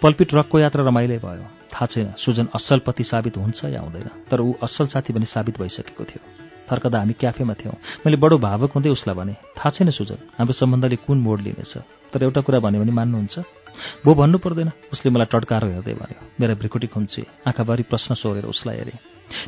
पल्पी 0.01 0.23
ट्रकको 0.33 0.59
यात्रा 0.59 0.81
रमाइलै 0.89 1.17
भयो। 1.21 1.45
थाहा 1.73 1.85
छैन 1.85 2.07
सुजन 2.17 2.47
असल 2.57 2.79
पति 2.85 3.03
साबित 3.05 3.37
हुन्छ 3.37 3.65
या 3.69 3.81
हुँदैन 3.85 4.09
तर 4.29 4.41
ऊ 4.41 4.53
असल 4.65 4.87
साथी 4.93 5.13
पनि 5.13 5.25
साबित 5.25 5.61
भइसकेको 5.61 6.03
थियो। 6.09 6.21
फर्कदा 6.69 6.99
हामी 6.99 7.13
क्याफेमा 7.21 7.53
थियौँ। 7.53 7.77
मैले 8.05 8.17
बडो 8.17 8.37
भावक 8.41 8.71
हुँदै 8.73 8.89
उसलाई 8.89 9.15
भने 9.15 9.33
थाहा 9.57 9.69
छैन 9.69 9.89
सुजन 9.93 10.17
हाम्रो 10.37 10.53
सम्बन्धले 10.53 10.97
कुन 11.05 11.17
मोड 11.21 11.41
लिनेछ? 11.41 11.73
तर 12.13 12.23
एउटा 12.23 12.41
कुरा 12.41 12.59
भन्यो 12.65 12.81
भने 12.81 12.93
मान्नुहुन्छ? 12.93 13.62
भो 14.05 14.13
भन्नु 14.13 14.37
पर्दैन। 14.37 14.71
उसले 14.93 15.11
मलाई 15.11 15.27
टड्काएर 15.31 15.63
हेर्दै 15.65 15.93
भन्यो 15.93 16.19
मेरा 16.39 16.53
भ्रिकुटी 16.55 16.87
खुम्चे 16.87 17.21
आँखाभरि 17.47 17.83
प्रश्न 17.89 18.15
सोहेर 18.15 18.45
उसलाई 18.45 18.77
हेरेँ। 18.77 18.99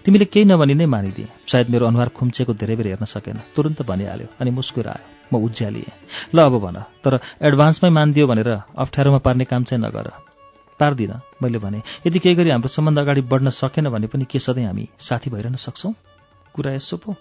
तिमीले 0.05 0.25
केही 0.25 0.45
नभनी 0.45 0.73
नै 0.73 0.85
मानिदिए। 0.85 1.27
सायद 1.45 1.69
मेरो 1.69 1.85
अनुहार 1.87 2.09
खुम्चेको 2.09 2.53
धेरै 2.53 2.75
बेर 2.75 2.87
हेर्न 2.87 3.05
सकेन। 3.05 3.37
तुरन्त 3.55 3.81
भनिहाल्यो 3.85 4.27
अनि 4.41 4.51
मुस्कुरायो 4.51 5.33
म 5.33 5.41
उज्यालिएँ। 5.45 6.33
ल 6.33 6.37
अब 6.41 6.55
भन 6.61 6.77
तर 7.03 7.19
एडभान्समै 7.41 7.89
मानिदियो 7.89 8.25
भनेर 8.27 8.49
अप्ठ्यारोमा 8.73 9.19
पार्ने 9.25 9.45
काम 9.45 9.63
चाहिँ 9.63 9.83
नगर। 9.83 10.09
पार्दिनँ 10.79 11.21
मैले 11.41 11.59
भने। 11.59 11.79
यदि 12.07 12.19
केही 12.19 12.35
गरी 12.35 12.49
हाम्रो 12.49 12.67
सम्बन्ध 12.67 12.99
अगाडि 12.99 13.21
बढ्न 13.21 13.49
सकेन 13.49 13.89
भने 13.89 14.07
पनि 14.07 14.25
के 14.25 14.39
सधैँ 14.39 14.65
हामी 14.65 14.89
साथी 14.99 15.29
भइरहन 15.29 15.55
सक्छौँ? 15.55 15.93
कुरा 16.53 16.71
यसो 16.73 16.97
पो। 16.97 17.15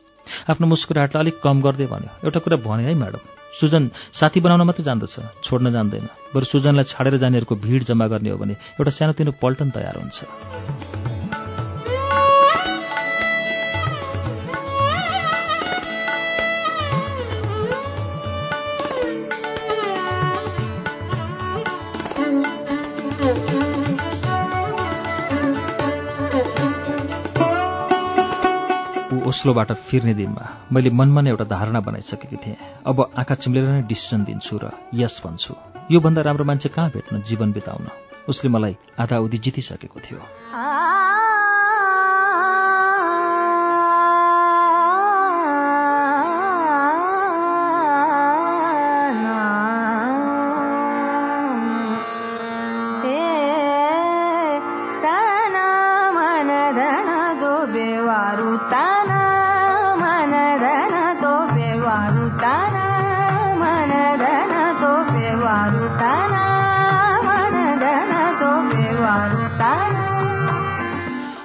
आफ्नो 0.50 0.66
मुस्कुराहटलाई 0.66 1.22
अलिक 1.22 1.36
कम 1.44 1.60
गर्दै 1.62 1.86
भन्यो। 1.86 2.10
एउटा 2.24 2.40
कुरा 2.40 2.56
भने 2.64 2.82
है 2.84 2.94
म्याडम। 2.94 3.33
सुजन 3.54 3.82
साथी 4.12 4.40
बनाउन 4.40 4.62
मात्रै 4.66 4.84
जान्दछ 4.84 5.14
छोड्न 5.46 5.70
जान्दैन। 5.70 6.04
बरु 6.34 6.44
सुजनलाई 6.44 6.84
छाडेर 6.90 7.16
जानेहरूको 7.22 7.54
भिड 7.54 7.82
जम्मा 7.88 8.06
गर्ने 8.12 8.30
हो 8.30 8.38
भने 8.42 8.54
एउटा 8.76 8.90
सानोतिनो 8.90 9.32
पल्टन 9.42 9.68
तयार 9.70 9.94
हुन्छ। 10.02 10.18
ओस्लोबाट 29.34 29.72
फिर्ने 29.90 30.14
दिनमा 30.14 30.44
मैले 30.70 30.90
मनमा 30.94 31.20
नै 31.20 31.30
एउटा 31.30 31.44
धारणा 31.50 31.80
बनाइसकेकी 31.82 32.38
थिएँ। 32.38 32.56
अब 32.86 32.98
आँखा 33.18 33.34
चिम्लेर 33.34 33.64
नै 33.66 33.82
डिसिजन 33.90 34.22
दिन्छु 34.30 34.54
र 34.62 34.70
यस 34.94 35.26
भन्छु। 35.26 35.54
योभन्दा 35.90 36.22
राम्रो 36.22 36.44
मान्छे 36.46 36.68
कहाँ 36.70 36.90
भेट्न 36.94 37.18
जीवन 37.26 37.50
बिताउन? 37.50 37.90
उसले 38.30 38.48
मलाई 38.54 38.74
आधा 38.94 39.18
उधी 39.18 39.38
जितिसकेको 39.42 39.98
थियो। 40.06 40.22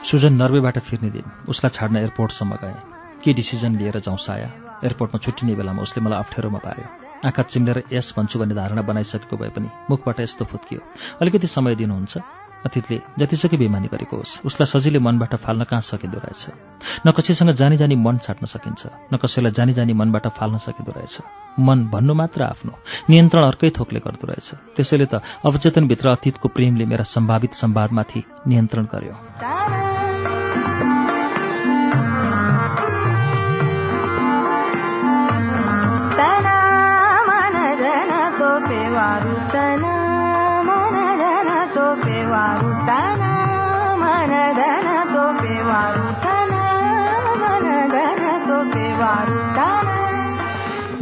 सुजन 0.09 0.33
नर्वेबाट 0.33 0.77
फिर्ने 0.81 1.09
दिन 1.11 1.25
उसलाई 1.49 1.69
छाड्न 1.69 1.97
एयरपोर्टसम्म 1.97 2.55
गएँ। 2.61 2.77
के 3.21 3.33
डिसिजन 3.33 3.77
लिएर 3.77 3.99
जाउँ 4.01 4.17
साया? 4.17 4.49
एयरपोर्टमा 4.81 5.19
छुट्टिने 5.21 5.53
बेलामा 5.53 5.81
उसले 5.85 6.01
मलाई 6.01 6.19
अप्ठ्यारोमा 6.19 6.59
पार्यो 6.65 6.87
आँखा 7.29 7.43
चिम्लेर 7.45 7.83
यस 7.93 8.13
भन्छु 8.17 8.39
भन्ने 8.39 8.55
धारणा 8.57 8.81
बनाइसकेको 8.89 9.37
भए 9.37 9.49
पनि 9.53 9.69
मुखबाट 9.85 10.19
यस्तो 10.19 10.45
फुत्कियो। 10.49 10.81
अलिकति 11.21 11.47
समय 11.47 11.75
दिनुहुन्छ? 11.77 12.17
अतीतले 12.65 12.97
जतिसुकै 13.19 13.57
बेमानी 13.57 13.87
गरेको 13.87 14.15
होस्। 14.17 14.43
उसलाई 14.43 14.67
सजिलै 14.67 14.99
मनबाट 14.99 15.35
फाल्न 15.45 15.63
कहाँ 15.63 15.79
सकिँदो 15.79 16.19
रहेछ? 16.19 16.43
न 17.05 17.11
कसैसँग 17.15 17.51
जानी 17.55 17.77
जानी 17.77 17.95
मन 17.95 18.17
छाट्न 18.19 18.45
सकिन्छ 18.49 19.13
न 19.13 19.15
कसैलाई 19.15 19.51
जानी 19.55 19.73
जानी 19.77 19.93
मनबाट 19.93 20.27
फाल्न 20.35 20.57
सकिँदो 20.57 20.91
रहेछ। 20.91 21.15
मन 21.55 21.87
भन्नु 21.87 22.13
मात्र 22.19 22.41
आफ्नो। 22.43 22.73
नियन्त्रण 23.09 23.43
अर्कै 23.45 23.69
थोकले 23.77 23.99
गर्दो 24.03 24.27
रहेछ। 24.27 24.75
त्यसैले 24.75 25.07
त 25.07 25.23
अवचेतनभित्र 25.47 26.07
अतीतको 26.09 26.47
प्रेमले 26.49 26.85
मेरा 26.85 27.03
सम्भावित 27.07 27.53
सम्वादमाथि 27.55 28.23
नियन्त्रण 28.47 28.85
गर्यो। 28.91 29.78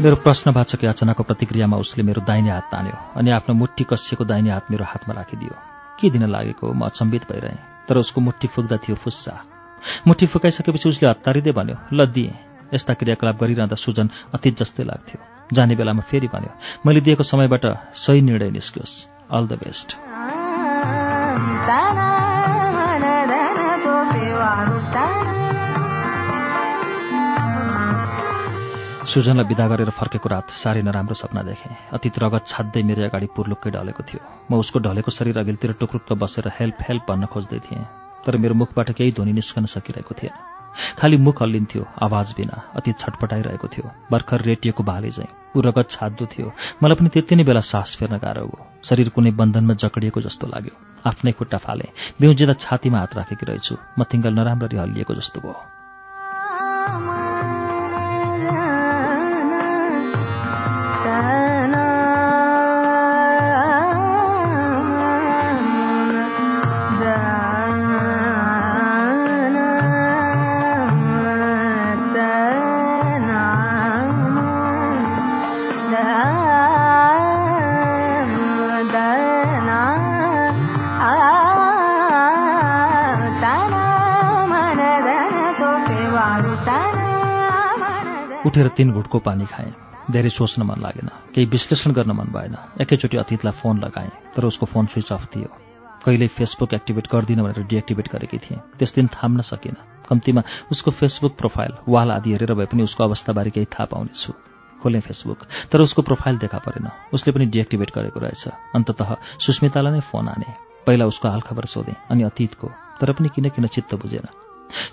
मेरो 0.07 0.23
प्रश्नवाचक 0.23 0.83
याचनाको 0.87 1.23
प्रतिक्रियामा 1.27 1.77
उसले 1.83 2.03
मेरो 2.07 2.23
दाहिने 2.23 2.47
हात 2.47 2.71
तान्यो 2.71 2.95
अनि 3.19 3.29
आफ्नो 3.37 3.53
मुट्ठी 3.59 3.83
कसिएको 3.91 4.23
दाहिने 4.23 4.55
हात 4.55 4.71
मेरो 4.71 4.87
हातमा 4.87 5.13
राखिदियो। 5.19 5.51
के 5.99 6.07
दिन 6.15 6.23
लागेको? 6.31 6.63
म 6.63 6.87
अचम्बित 6.87 7.27
भइरहेँ 7.27 7.59
तर 7.91 7.97
उसको 7.99 8.21
मुट्ठी 8.23 8.47
फुक्दा 8.47 8.77
थियो 8.87 8.95
फुस्सा। 8.95 9.35
मुट्ठी 10.07 10.25
फुकाइसकेपछि 10.31 10.87
उसले 10.89 11.11
हतारिँदै 11.11 11.51
भन्यो 11.51 11.75
ल 11.91 12.07
दिएँ। 12.07 12.31
यस्ता 12.71 12.93
क्रियाकलाप 12.95 13.35
गरिरहँदा 13.35 13.75
सुजन 13.75 14.07
अतीत 14.31 14.63
जस्तै 14.63 14.87
लाग्थ्यो। 14.87 15.19
जाने 15.51 15.75
बेलामा 15.75 16.07
फेरि 16.07 16.31
भन्यो 16.31 16.55
मैले 16.87 17.03
दिएको 17.03 17.27
समयबाट 17.27 17.65
सही 17.91 18.23
निर्णय 18.23 18.55
निस्कियोस्। 18.55 19.27
All 19.27 19.43
the 19.51 19.59
best. 19.59 19.89
सुजनलाई 29.07 29.47
विदा 29.47 29.65
गरेर 29.71 29.89
फर्केको 29.95 30.27
रात 30.29 30.51
साह्रै 30.51 30.81
नराम्रो 30.83 31.15
सपना 31.15 31.41
देखेँ। 31.47 31.95
अतीत 31.95 32.15
रगत 32.19 32.43
छाड्दै 32.43 32.83
मेरो 32.83 33.07
अगाडि 33.07 33.27
पुर्लुक्कै 33.31 33.71
ढलेको 33.71 34.03
थियो। 34.03 34.19
म 34.51 34.59
उसको 34.59 34.83
ढलेको 34.83 35.11
शरीर 35.15 35.39
अघिल्तिर 35.39 35.79
टुक्रुक्क 35.79 36.11
बसेर 36.19 36.51
हेल्प 36.59 36.77
हेल्प 36.83 37.03
भन्न 37.07 37.25
खोज्दै 37.31 37.59
थिएँ। 37.63 37.87
तर 38.27 38.35
मेरो 38.35 38.53
मुखबाट 38.59 38.91
केही 38.99 39.11
ध्वनि 39.15 39.31
निस्कन 39.31 39.65
सकिरहेको 39.71 40.11
थिएन। 40.11 40.35
खालि 40.99 41.17
मुख 41.23 41.41
हल्लिन्थ्यो 41.41 41.83
आवाज 42.03 42.27
बिना। 42.35 42.55
अतीत 42.75 42.99
छटपटाइरहेको 42.99 43.67
थियो। 43.71 43.85
भर्खर 44.11 44.39
रेटिएको 44.43 44.83
भाले 44.83 45.09
चाहिँ 45.15 45.31
ऊ 45.55 45.61
रगत 45.63 45.87
छाद्दो 45.87 46.25
थियो। 46.27 46.51
मलाई 46.83 46.95
पनि 46.99 47.09
त्यति 47.09 47.35
नै 47.39 47.43
बेला 47.47 47.63
सास 47.63 47.95
फेर्न 47.95 48.19
गाह्रो 48.19 48.43
हो। 48.43 48.59
शरीर 48.83 49.09
कुनै 49.15 49.31
बन्धनमा 49.31 49.73
जकडिएको 49.79 50.19
जस्तो 50.19 50.51
लाग्यो। 50.51 50.75
आफ्नै 51.07 51.31
खुट्टा 51.31 51.57
फाले। 51.63 51.87
बेउजिँदा 52.19 52.59
छातीमा 52.59 52.99
हात 52.99 53.15
राखेकी 53.15 53.45
रहेछु। 53.47 53.75
मथिङ्गल 53.99 54.33
नराम्ररी 54.35 54.77
हल्लिएको 54.77 55.15
जस्तो 55.15 55.39
भयो। 55.39 55.76
उठेर 88.57 88.73
तीन 88.73 88.91
घुटको 88.91 89.19
पानी 89.21 89.45
खाएँ। 89.45 89.73
धेरै 90.09 90.29
सोच्न 90.29 90.63
मन 90.65 90.81
लागेन। 90.81 91.09
केही 91.29 91.45
विश्लेषण 91.45 91.91
गर्न 91.93 92.11
मन 92.11 92.27
भएन। 92.33 92.55
एकैचोटि 92.81 93.17
अतीतलाई 93.17 93.53
फोन 93.53 93.77
लगाएँ 93.77 94.33
तर 94.33 94.45
उसको 94.49 94.65
फोन 94.65 94.85
स्विच 94.89 95.11
अफ 95.13 95.25
थियो। 95.29 95.49
कहिल्यै 96.01 96.27
फेसबुक 96.27 96.73
एक्टिभेट 96.73 97.05
गर्दिनँ 97.05 97.43
भनेर 97.45 97.69
डिएक्टिभेट 97.69 98.07
गरेकी 98.09 98.37
थिएँ। 98.41 98.59
त्यस 98.79 98.95
दिन 98.95 99.07
थाम्न 99.13 99.41
सकिनँ। 99.45 100.09
कम्तीमा 100.09 100.41
उसको 100.71 100.91
फेसबुक 100.91 101.37
प्रोफाइल 101.37 101.71
वाल 101.85 102.11
आदि 102.17 102.31
हेरेर 102.33 102.53
भए 102.57 102.65
पनि 102.65 102.81
उसको 102.81 103.03
अवस्थाबारे 103.03 103.49
केही 103.53 103.69
थाहा 103.69 103.85
पाउनेछु। 103.93 104.33
खोलेँ 104.81 105.01
फेसबुक 105.05 105.39
तर 105.69 105.81
उसको 105.81 106.01
प्रोफाइल 106.01 106.37
देखा 106.39 106.57
परेन। 106.57 106.89
उसले 107.13 107.33
पनि 107.33 107.45
डिएक्टिभेट 107.45 107.91
गरेको 107.93 108.19
रहेछ। 108.19 108.73
अन्ततः 108.73 109.09
सुस्मितालाई 109.37 109.93
नै 109.93 110.01
फोन 110.01 110.27
आने। 110.33 110.49
पहिला 110.87 111.05
उसको 111.05 111.29
हालखबर 111.29 111.65
सोधेँ 111.67 111.95
अनि 112.09 112.23
अतीतको 112.23 112.67
तर 112.97 113.13
पनि 113.13 113.29
किन 113.29 113.49
किन 113.53 113.67
चित्त 113.67 113.93
बुझेन। 114.01 114.25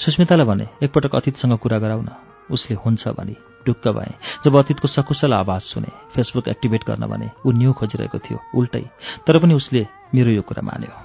सुस्मितालाई 0.04 0.46
भने 0.46 0.68
एकपटक 0.82 1.14
अतीतसँग 1.14 1.56
कुरा 1.56 1.78
गराउ 1.78 2.02
न 2.02 2.33
उसले 2.50 2.76
हुन्छ 2.76 3.08
भने 3.08 3.36
ढुक्क 3.66 3.88
भएँ। 3.88 4.14
जब 4.44 4.56
अतीतको 4.56 4.88
सकुशल 4.88 5.32
आवाज 5.34 5.60
सुने 5.60 5.88
फेसबुक 6.14 6.48
एक्टिभेट 6.48 6.84
गर्न 6.84 7.06
भने 7.06 7.30
ऊ 7.46 7.52
न्यू 7.52 7.72
खोजिरहेको 7.72 8.18
थियो 8.18 8.38
उल्टै। 8.54 8.84
तर 9.26 9.38
पनि 9.38 9.54
उसले 9.54 9.86
मेरो 10.14 10.30
यो 10.30 10.42
कुरा 10.42 10.62
मान्यो। 10.62 11.03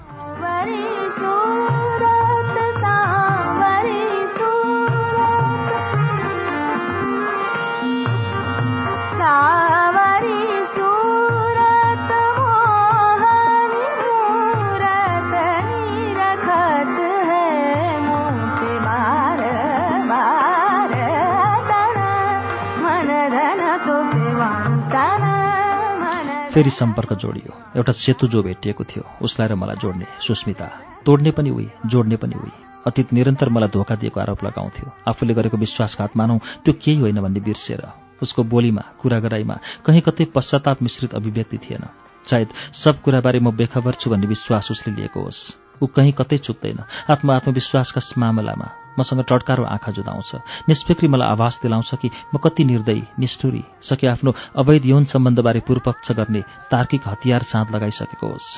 फेरि 26.60 26.70
सम्पर्क 26.70 27.12
जोडियो। 27.16 27.52
एउटा 27.76 27.92
सेतु 27.92 28.28
जो 28.28 28.42
भेटिएको 28.44 28.84
थियो 28.84 29.04
उसलाई 29.24 29.48
र 29.48 29.54
मलाई 29.56 29.76
जोड्ने 29.80 30.06
सुस्मिता। 30.20 30.66
तोड्ने 31.08 31.30
पनि 31.32 31.50
उही 31.50 31.66
जोड्ने 31.88 32.16
पनि 32.20 32.36
उही। 32.36 32.52
अतीत 32.84 33.12
निरन्तर 33.16 33.48
मलाई 33.48 33.68
धोका 33.72 33.94
दिएको 33.96 34.20
आरोप 34.20 34.44
लगाउँथ्यो। 34.44 34.92
आफूले 35.08 35.34
गरेको 35.34 35.56
विश्वासघात 35.56 36.16
मानौ 36.20 36.36
त्यो 36.60 36.72
केही 36.76 37.00
होइन 37.00 37.20
भन्ने 37.24 37.40
बिर्सेर। 37.40 37.80
उसको 38.20 38.44
बोलीमा 38.44 38.84
कुरा 39.00 39.18
गराइमा 39.24 39.56
कहीँ 39.88 40.04
कतै 40.04 40.24
पश्चाताप 40.36 40.82
मिश्रित 40.84 41.14
अभिव्यक्ति 41.16 41.58
थिएन। 41.64 41.84
सायद 42.28 42.48
सब 42.76 43.00
कुराबारे 43.00 43.40
म 43.40 43.56
बेखबर 43.56 43.96
छु 43.96 44.10
भन्ने 44.12 44.26
विश्वास 44.28 44.68
उसले 44.70 44.92
लिएको 45.00 45.16
होस्। 45.16 45.40
ऊ 45.80 45.86
कहीँ 45.96 46.12
कतै 46.12 46.36
चुक्दैन। 46.44 46.84
आत्म 47.08 47.30
आत्मविश्वासका 47.32 48.00
मामलामा 48.20 48.68
मसँग 48.98 49.24
टड्कारो 49.28 49.64
आँखा 49.64 49.92
जुदाउँछ। 49.92 50.34
निष्फिक्री 50.68 51.08
मलाई 51.08 51.28
आभास 51.28 51.60
दिलाउँछ 51.62 51.94
कि 51.94 52.10
म 52.34 52.38
कति 52.38 52.64
निर्दयी 52.64 53.02
निष्ठुरी 53.18 53.64
सके 53.82 54.06
आफ्नो 54.06 54.34
अवैध 54.56 54.86
यौन 54.86 55.04
सम्बन्धबारे 55.04 55.60
पूर्वपक्ष 55.60 56.12
गर्ने 56.12 56.42
तार्किक 56.70 57.08
हतियार 57.08 57.42
साँध 57.42 57.74
लगाइसकेको 57.74 58.26
होस्। 58.26 58.48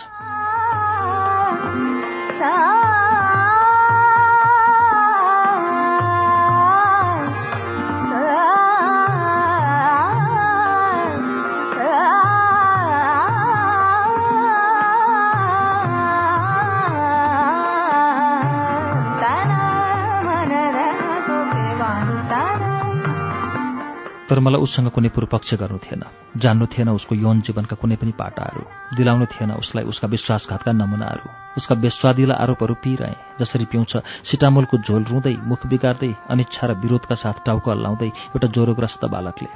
तर 24.32 24.40
मलाई 24.40 24.64
उसँग 24.64 24.88
कुनै 24.96 25.12
पूर्वपक्ष 25.12 25.60
गर्नु 25.60 25.78
थिएन। 25.84 26.02
जान्नु 26.40 26.64
थिएन 26.72 26.88
उसको 26.96 27.14
यौन 27.20 27.44
जीवनका 27.44 27.76
कुनै 27.76 27.96
पनि 28.00 28.12
पाटाहरू। 28.16 28.64
दिलाउनु 28.96 29.26
थिएन 29.28 29.60
उसलाई 29.60 29.84
उसका 29.84 30.08
विश्वासघातका 30.08 30.72
नमुनाहरू। 30.72 31.28
उसका 31.60 31.74
बेस्वादिला 31.76 32.34
आरोपहरू 32.40 32.74
पिइरहे 32.80 33.12
जसरी 33.36 33.64
पिउँछ 33.68 33.92
सिटामोलको 34.24 34.76
झोल 34.88 35.04
रुँदै 35.04 35.36
मुख 35.44 35.68
बिगार्दै 35.68 36.12
अनिच्छा 36.32 36.64
र 36.64 36.72
विरोधका 36.80 37.12
साथ 37.12 37.44
टाउको 37.44 37.68
हल्लाउँदै 37.76 38.08
एउटा 38.32 38.48
ज्वरोग्रस्त 38.56 39.04
बालकले। 39.12 39.52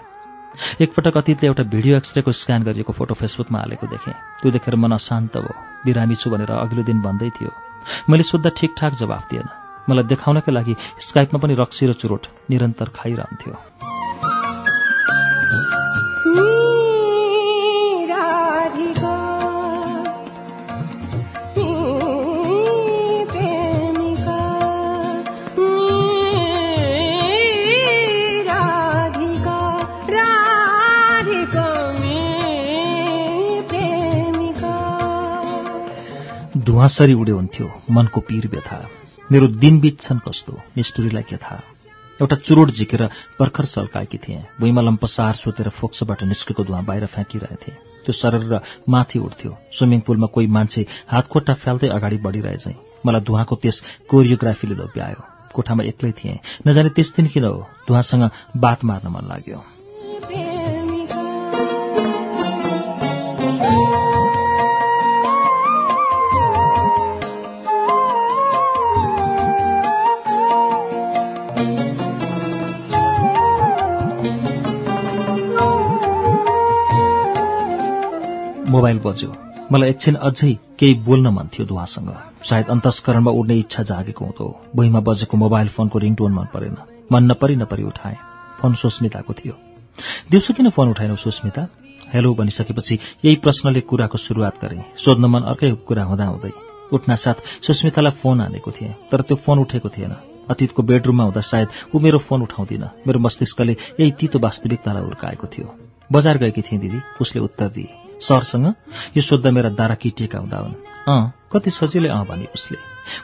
एकपटक 0.85 1.17
अतीतले 1.25 1.47
एउटा 1.49 1.65
भिडियो 1.73 1.97
एक्सरेको 1.97 2.33
स्क्यान 2.37 2.69
गरिएको 2.69 2.93
फोटो 2.93 3.15
फेसबुकमा 3.17 3.59
हालेको 3.59 3.87
देखेँ। 3.89 4.13
त्यो 4.45 4.51
देखेर 4.53 4.77
मन 4.77 4.93
अशान्त 4.93 5.41
भयो। 5.41 5.57
बिरामी 5.89 6.17
छु 6.21 6.29
भनेर 6.29 6.53
अघिल्लो 6.53 6.85
दिन 6.85 7.01
भन्दै 7.01 7.33
थियो। 7.33 7.51
मैले 8.13 8.29
सोद्धा 8.29 8.53
ठिकठाक 8.53 8.93
जवाफ 9.01 9.25
दिएन। 9.33 9.49
मलाई 9.89 10.05
देखाउनका 10.05 10.53
लागि 10.53 10.77
स्काइपमा 11.01 11.39
पनि 11.41 11.55
रक्सी 11.65 11.85
र 11.89 11.93
चुरोट 11.97 12.53
निरन्तर 12.53 12.93
खाइरहन्थ्यो। 12.93 13.57
धुवासरी 36.77 37.15
उड्यो 37.15 37.35
हुन्थ्यो 37.37 37.67
मनको 37.91 38.21
पीर 38.21 38.47
व्यथा। 38.53 38.77
मेरो 39.33 39.47
दिन 39.49 39.81
बित्छन् 39.81 40.19
कस्तो 40.21 40.53
निष्ठुरीलाई 40.77 41.23
के 41.23 41.37
थाहा? 41.37 41.61
एउटा 42.21 42.37
चुरोट 42.37 42.71
झिकेर 42.71 43.03
भर्खर 43.41 43.65
सल्काएकी 43.65 44.19
थिएँ। 44.19 44.43
भुइँमा 44.61 44.83
लम्पसार 44.83 45.35
सोतेर 45.35 45.69
फोक्सोबाट 45.73 46.23
निस्केको 46.23 46.65
धुवा 46.65 46.81
बाहिर 46.83 47.07
फ्याँकिरहेथे 47.07 47.73
त्यो 48.05 48.13
सरर 48.13 48.61
माथि 48.89 49.19
उठ्थ्यो। 49.19 49.57
स्विमिङ 49.73 50.01
पुलमा 50.01 50.27
कोही 50.27 50.47
मान्छे 50.47 50.87
हातखोट्टा 51.09 51.55
फ्याल्दै 51.55 51.89
अगाडि 51.89 52.17
बढिरहे 52.21 52.75
मलाई 53.07 53.21
धुवाको 53.25 53.57
त्यस 53.57 53.77
कोरियोग्राफीले 54.11 54.75
लोभ्यायो। 54.75 55.21
कोठामा 55.57 55.83
एक्लै 55.83 56.13
थिएँ। 56.13 56.39
नजाने 56.67 56.91
त्यस 56.93 57.09
दिन 57.17 57.27
किन 57.33 57.45
हो? 57.45 57.57
धुवासँग 57.89 58.31
बात 58.57 58.85
मार्न 58.85 59.09
मन 59.09 59.25
लाग्यो। 59.33 59.65
मोबाइल 78.77 78.99
बज्यो। 79.05 79.33
मलाई 79.73 79.89
एकछिन 79.91 80.15
अझै 80.29 80.53
केही 80.79 80.95
बोल्न 81.07 81.27
मन 81.33 81.47
थियो 81.53 81.65
दुवासँग 81.67 82.11
सायद 82.45 82.67
अन्तस्करणमा 82.71 83.31
उड्ने 83.33 83.55
इच्छा 83.59 83.83
जागेको 83.91 84.25
हुँदो 84.25 84.47
भुइँमा 84.77 85.01
बजेको 85.01 85.37
मोबाइल 85.37 85.69
फोनको 85.77 85.99
रिङटोन 85.99 86.33
मन 86.33 86.47
परेन। 86.55 86.77
मन 87.13 87.23
नपरी 87.31 87.57
नपरी 87.57 87.83
उठाएँ। 87.83 88.17
फोन 88.61 88.75
सुस्मिताको 88.75 89.33
थियो। 89.33 89.55
दिउँसो 90.31 90.55
किन 90.55 90.69
फोन 90.77 90.89
उठाएनौ 90.93 91.17
सुस्मिता? 91.17 91.67
हेलो 92.13 92.35
भनिसकेपछि 92.35 92.95
यही 93.25 93.37
प्रश्नले 93.41 93.81
कुराको 93.81 94.19
सुरुवात 94.19 94.61
गरेँ। 94.63 94.85
सोध्न 95.05 95.25
मन 95.25 95.43
अर्कै 95.51 95.71
कुरा 95.89 96.05
हुँदा 96.05 96.25
हुँदै 96.27 96.53
उठ्नासाथ 96.93 97.65
सुस्मितालाई 97.67 98.21
फोन 98.21 98.41
हानेको 98.41 98.71
थिएँ 98.71 98.95
तर 99.11 99.21
त्यो 99.25 99.37
फोन 99.41 99.59
उठेको 99.59 99.89
थिएन। 99.89 100.15
अतीतको 100.53 100.83
बेडरुममा 100.83 101.25
हुँदा 101.25 101.41
सायद 101.43 101.69
ऊ 101.95 101.99
मेरो 101.99 102.19
फोन 102.29 102.43
उठाउँदिन। 102.43 102.85
मेरो 103.07 103.19
मस्तिष्कले 103.19 103.77
यही 104.01 104.11
तितो 104.21 104.39
वास्तविकतालाई 104.39 105.03
उर्काएको 105.03 105.47
थियो। 105.49 105.67
बजार 106.13 106.39
गएकी 106.39 106.63
थिएँ 106.63 106.81
दिदी। 106.81 107.01
उसले 107.21 107.41
उत्तर 107.41 107.69
दिए। 107.69 108.06
सरसँग 108.21 108.67
यो 109.17 109.23
सोद्धा 109.23 109.51
मेरा 109.51 109.71
दारा 109.71 109.95
किटिएका 109.95 110.39
हुँदा 110.39 110.59
हुन्। 110.59 110.75
अँ 111.09 111.33
कति 111.53 111.71
सजिलै 111.71 112.09
अँ 112.09 112.25
भने 112.27 112.47
उसले। 112.55 112.79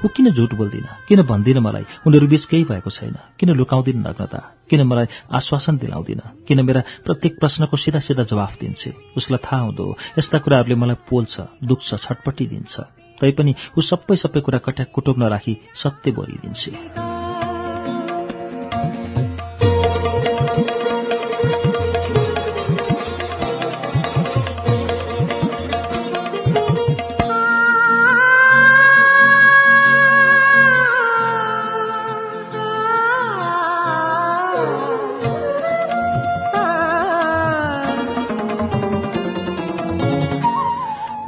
ऊ 0.04 0.08
किन 0.08 0.30
झुट 0.30 0.54
बोल्दिन? 0.54 0.86
किन 1.08 1.22
भन्दिन 1.22 1.58
मलाई? 1.58 1.84
उनीहरू 2.06 2.26
बीच 2.26 2.44
केही 2.44 2.64
भएको 2.64 2.90
छैन। 2.90 3.16
किन 3.38 3.50
लुकाउँदिन 3.50 3.98
नग्नता? 3.98 4.40
किन 4.70 4.82
मलाई 4.82 5.06
आश्वासन 5.32 5.76
दिलाउँदिन? 5.78 6.20
किन 6.48 6.64
मेरा 6.64 6.82
प्रत्येक 7.04 7.40
प्रश्नको 7.40 7.76
सिधा 7.76 7.98
सिधा 7.98 8.22
जवाफ 8.22 8.60
दिन्छे? 8.60 8.94
उसलाई 9.16 9.38
थाहा 9.44 9.62
हुँदो 9.62 9.96
यस्ता 10.18 10.38
कुराहरूले 10.38 10.74
मलाई 10.74 10.96
पोल्छ 11.10 11.40
दुख्छ 11.64 11.94
छटपट्टि 11.94 12.46
दिन्छ। 12.46 12.80
तैपनि 13.20 13.54
ऊ 13.78 13.80
सबै 13.80 14.16
सबै 14.16 14.40
कुरा 14.40 14.58
कट्या 14.58 14.86
कुटुब 14.94 15.18
नराखी 15.18 15.56
सत्य 15.74 16.10
बोलिदिन्छे। 16.10 17.21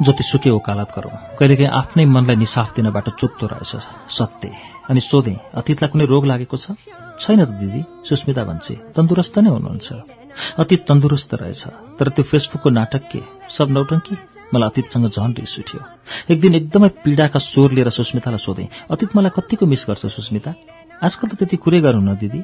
जतिसुकै 0.05 0.49
ओकालत 0.49 0.89
गरौँ। 0.95 1.13
कहिलेकाहीँ 1.39 1.71
आफ्नै 1.81 2.05
मनलाई 2.05 2.35
निसाफ 2.35 2.69
दिनबाट 2.75 3.07
चुक्तो 3.19 3.45
रहेछ। 3.47 3.71
सत्य। 4.17 4.49
अनि 4.89 5.01
सोधेँ 5.01 5.37
अतीतलाई 5.59 5.89
कुनै 5.91 6.05
रोग 6.05 6.23
लागेको 6.25 6.57
छ? 6.57 6.65
छैन 7.21 7.39
त 7.45 7.51
दिदी 7.61 7.81
सुस्मिता 8.07 8.43
भन्छे 8.49 8.73
तन्दुरस्त 8.95 9.35
नै 9.39 9.49
हुनुहुन्छ। 9.49 9.87
अतीत 10.61 10.81
तन्दुरुस्त 10.87 11.31
रहेछ। 11.41 11.63
तर 11.97 12.07
त्यो 12.15 12.23
फेसबुकको 12.29 12.69
नाटक 12.69 13.03
के? 13.11 13.21
सब 13.49 13.67
नौटङ्की? 13.71 14.15
मलाई 14.53 14.69
अतीतसँग 14.69 15.09
झन 15.09 15.31
रिस 15.39 15.53
उठ्यो। 15.59 15.81
एक 16.33 16.37
दिन 16.41 16.53
एकदमै 16.55 16.89
पीडाका 17.03 17.39
स्वर 17.39 17.71
लिएर 17.71 17.89
सुस्मितालाई 17.89 18.41
सोधेँ 18.45 18.67
अतीत 18.91 19.09
मलाई 19.15 19.31
कतिको 19.37 19.65
मिस 19.65 19.85
गर्छ 19.89 20.05
सुस्मिता? 20.05 20.53
आजकल 21.03 21.27
त 21.27 21.35
त्यति 21.35 21.57
कुरै 21.59 21.79
गर्नु 21.81 22.01
न 22.01 22.15
दिदी 22.15 22.39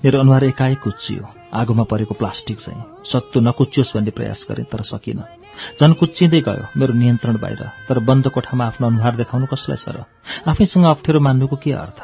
मेरो 0.00 0.20
अनुहार 0.20 0.44
एकाएक 0.44 0.80
कुच्चियो 0.80 1.24
आगोमा 1.52 1.84
परेको 1.84 2.14
प्लास्टिक 2.16 2.58
चाहिँ 2.58 2.82
सत्तु 3.04 3.40
नकुच्चियोस् 3.40 3.92
भन्ने 3.96 4.12
प्रयास 4.16 4.46
गरेँ 4.48 4.64
तर 4.72 4.82
सकिनँ 4.82 5.28
झन् 5.76 5.98
कुच्चिँदै 6.00 6.40
गयो 6.40 6.64
मेरो 6.80 6.92
नियन्त्रण 6.96 7.36
बाहिर 7.44 7.62
तर 7.88 7.98
बन्द 8.02 8.28
कोठामा 8.32 8.64
आफ्नो 8.66 8.86
अनुहार 8.86 9.14
देखाउनु 9.20 9.52
कसलाई 9.52 9.80
सर 9.84 10.00
आफैसँग 10.48 10.84
अप्ठ्यारो 10.86 11.20
मान्नुको 11.20 11.56
के 11.60 11.72
अर्थ 11.76 12.00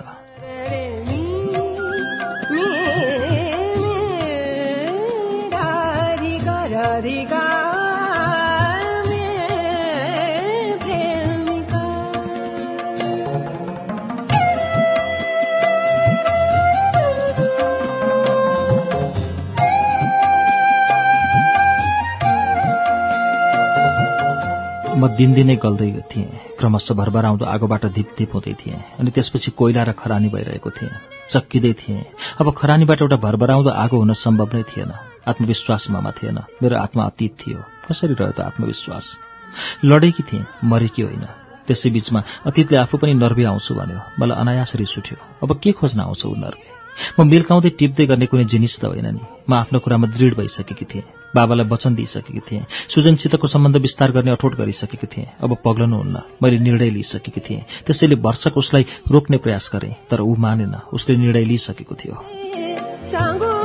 म 24.97 25.09
दिनदिनै 25.13 25.57
गल्दै 25.57 25.91
थिएँ। 26.09 26.57
क्रमशः 26.59 26.95
भरभराउँदो 26.95 27.45
आगोबाट 27.45 27.85
धिपधिप 27.93 28.31
हुँदै 28.35 28.55
थिएँ 28.61 28.81
अनि 28.99 29.11
त्यसपछि 29.11 29.51
कोइला 29.53 29.83
र 29.83 29.93
खरानी 29.93 30.29
भइरहेको 30.29 30.71
थिएँ। 30.71 30.93
चक्किँदै 31.33 31.73
थिएँ। 31.73 32.01
अब 32.41 32.47
खरानीबाट 32.57 33.03
एउटा 33.03 33.17
भरभराउँदो 33.17 33.71
आगो 33.77 33.97
हुन 33.99 34.13
सम्भव 34.17 34.57
नै 34.57 34.63
थिएन। 34.63 34.93
आत्मविश्वास 35.29 35.87
ममा 35.91 36.11
थिएन। 36.17 36.39
मेरो 36.63 36.77
आत्मा 36.77 37.03
अतीत 37.05 37.33
थियो। 37.37 37.61
कसरी 37.85 38.15
रह्यो 38.15 38.33
त 38.33 38.41
आत्मविश्वास? 38.41 39.07
लडेकी 39.85 40.23
थिएँ 40.23 40.47
मरेकी 40.65 41.03
होइन। 41.03 41.25
त्यसै 41.69 41.91
बीचमा 41.91 42.21
अतीतले 42.47 42.77
आफू 42.79 42.97
पनि 42.97 43.15
नर्वे 43.15 43.45
आउँछु 43.45 43.75
भन्यो। 43.75 44.01
मलाई 44.21 44.37
अनायास 44.41 44.73
रिस 44.81 44.97
अब 45.45 45.51
के 45.61 45.73
खोज्न 45.73 46.01
आउँछ 46.01 46.25
ऊ 46.25 46.35
नर्वे 46.41 46.69
म 47.21 47.29
मिल्काउँदै 47.29 47.71
टिप्दै 47.77 48.07
गर्ने 48.07 48.27
कुनै 48.27 48.45
जिनिस 48.45 48.81
त 48.81 48.85
होइन 48.89 49.09
नि। 49.13 49.21
म 49.49 49.53
आफ्नो 49.53 49.79
कुरामा 49.79 50.07
दृढ 50.09 50.33
भइसकेकी 50.35 50.85
थिएँ। 50.85 51.05
बाबालाई 51.37 51.67
वचन 51.67 51.95
दिइसकेकी 51.95 52.41
थिएँ। 52.41 52.65
सुजनसितको 52.95 53.49
सम्बन्ध 53.49 53.77
विस्तार 53.77 54.13
गर्ने 54.13 54.31
अठोट 54.31 54.57
गरिसकेकी 54.57 55.07
थिएँ। 55.07 55.27
अब 55.43 55.57
पग्लनुहुन्न। 55.65 56.23
मैले 56.43 56.59
निर्णय 56.59 56.91
लिइसकेकी 56.91 57.41
थिएँ। 57.41 57.61
त्यसैले 57.87 58.15
वर्षक 58.15 58.57
उसलाई 58.57 58.87
रोक्ने 59.11 59.37
प्रयास 59.37 59.71
गरेँ 59.73 59.93
तर 60.11 60.21
ऊ 60.21 60.35
मानेन। 60.39 60.75
उसले 60.93 61.17
निर्णय 61.17 61.45
लिइसकेको 61.45 61.95
थियो। 61.95 63.56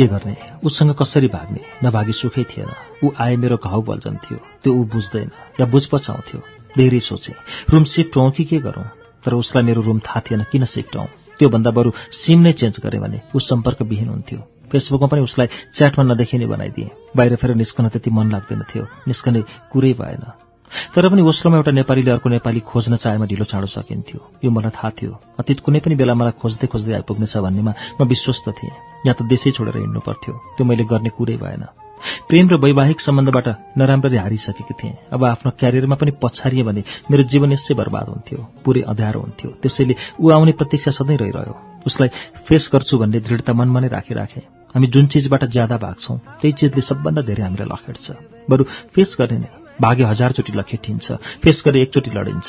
के 0.00 0.06
गर्ने? 0.08 0.36
उसँग 0.64 0.94
कसरी 0.96 1.28
भाग्ने? 1.28 1.60
नभागी 1.84 2.12
सुखै 2.12 2.44
थिएन। 2.48 2.72
ऊ 3.04 3.12
आए 3.20 3.36
मेरो 3.36 3.56
घाउ 3.60 3.80
बल्झन्थ्यो 3.84 4.36
त्यो 4.64 4.72
ऊ 4.72 4.84
बुझ्दैन 4.88 5.30
या 5.60 5.66
बुझ 5.66 5.84
पचाउँथ्यो 5.92 6.40
धेरै 6.76 7.00
सोचे। 7.00 7.32
रुम 7.68 7.84
सिफ्ट 7.84 8.16
कि 8.36 8.44
के 8.44 8.58
गरौँ? 8.64 8.84
तर 9.24 9.34
उसलाई 9.34 9.64
मेरो 9.64 9.82
रुम 9.82 9.98
थाहा 10.00 10.20
थिएन 10.24 10.42
किन 10.48 10.64
सिफ्ट 10.64 10.96
हौँ 10.96 11.06
त्योभन्दा 11.38 11.70
बरु 11.70 11.92
सिम 12.16 12.40
नै 12.40 12.52
चेन्ज 12.52 12.80
गरेँ 12.80 13.00
भने 13.00 13.20
ऊ 13.36 13.38
सम्पर्कविहीन 13.38 14.08
हुन्थ्यो। 14.08 14.40
फेसबुकमा 14.72 15.08
पनि 15.08 15.20
उसलाई 15.20 15.46
च्याटमा 15.76 16.04
नदेखिने 16.04 16.46
बनाइदिएँ। 16.46 16.90
बाहिर 17.16 17.36
फेर 17.36 17.54
निस्कन 17.60 17.88
त्यति 17.92 18.10
मन 18.10 18.30
लाग्दैन 18.32 18.62
थियो। 18.72 18.84
निस्कने 19.04 19.42
कुरै 19.72 19.92
भएन। 20.00 20.24
तर 20.94 21.08
पनि 21.10 21.22
ओस्लोमा 21.22 21.56
एउटा 21.56 21.72
नेपालीले 21.76 22.10
अर्को 22.10 22.28
नेपाली 22.30 22.60
खोज्न 22.64 22.96
चाहेमा 22.96 23.26
ढिलो 23.26 23.44
चाँडो 23.44 23.68
सकिन्थ्यो। 23.68 24.20
यो 24.44 24.50
मलाई 24.50 24.72
थाहा 24.72 24.90
थियो। 24.96 25.12
अतीत 25.36 25.60
कुनै 25.60 25.80
पनि 25.84 25.94
बेला 26.00 26.14
मलाई 26.14 26.40
खोज्दै 26.40 26.66
खोज्दै 26.72 26.94
आइपुग्नेछ 27.04 27.36
भन्नेमा 27.36 27.72
म 28.00 28.08
विश्वस्त 28.08 28.48
थिएँ। 28.48 28.89
या 29.06 29.12
त 29.12 29.22
देशै 29.24 29.50
छोडेर 29.56 29.76
हिँड्नु 29.76 30.00
पर्थ्यो 30.00 30.32
त्यो 30.56 30.64
मैले 30.64 30.84
गर्ने 30.84 31.10
कुरै 31.16 31.36
भएन। 31.36 31.64
प्रेम 32.28 32.48
र 32.48 32.56
वैवाहिक 32.56 33.00
सम्बन्धबाट 33.00 33.76
नराम्ररी 33.76 34.16
हारिसकेकी 34.16 34.74
थिएँ। 34.80 35.12
अब 35.12 35.24
आफ्नो 35.24 35.50
क्यारियरमा 35.60 35.96
पनि 36.00 36.12
पछारिएँ 36.16 36.64
भने 36.64 36.82
मेरो 37.10 37.22
जीवन 37.28 37.52
यसै 37.52 37.74
बर्बाद 37.76 38.08
हुन्थ्यो 38.08 38.38
पुरै 38.64 38.82
अँध्यारो 38.88 39.20
हुन्थ्यो। 39.20 39.50
त्यसैले 39.60 39.94
ऊ 40.16 40.30
आउने 40.30 40.52
प्रतीक्षा 40.56 40.90
सधैँ 40.96 41.16
रहिरह्यो। 41.20 41.54
उसलाई 41.86 42.08
फेस 42.48 42.70
गर्छु 42.72 42.98
भन्ने 42.98 43.20
दृढता 43.20 43.52
मनमा 43.52 43.80
नै 43.80 43.88
राखिराखेँ। 43.88 44.44
हामी 44.72 44.86
जुन 44.88 45.06
चिजबाट 45.12 45.44
ज्यादा 45.52 45.76
भाग्छौँ 45.76 46.16
त्यही 46.40 46.52
चिजले 46.56 46.82
सबभन्दा 46.88 47.22
धेरै 47.28 47.42
हामीलाई 47.44 47.68
लखेट्छ। 47.68 48.06
बरु 48.48 48.64
फेस 48.94 49.16
गर्ने 49.20 49.38
नै 49.44 49.50
भाग्य 49.80 50.04
हजारचोटि 50.12 50.52
लखेटिन्छ 50.56 51.06
फेस 51.44 51.62
गरे 51.66 51.82
एकचोटि 51.82 52.10
लडिन्छ। 52.16 52.48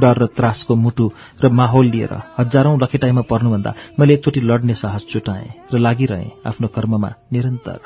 डर 0.00 0.22
र 0.22 0.26
त्रासको 0.36 0.76
मुटु 0.76 1.10
र 1.44 1.48
माहौल 1.60 1.86
लिएर 1.86 2.14
हजारौं 2.38 2.78
लखेटाइमा 2.82 3.22
पर्नुभन्दा 3.30 3.74
मैले 3.98 4.14
एकचोटि 4.14 4.40
लड्ने 4.40 4.74
साहस 4.74 5.06
जुटाएँ 5.12 5.48
र 5.74 5.78
लागिरहेँ 5.78 6.30
आफ्नो 6.46 6.68
कर्ममा 6.68 7.14
निरन्तर। 7.32 7.78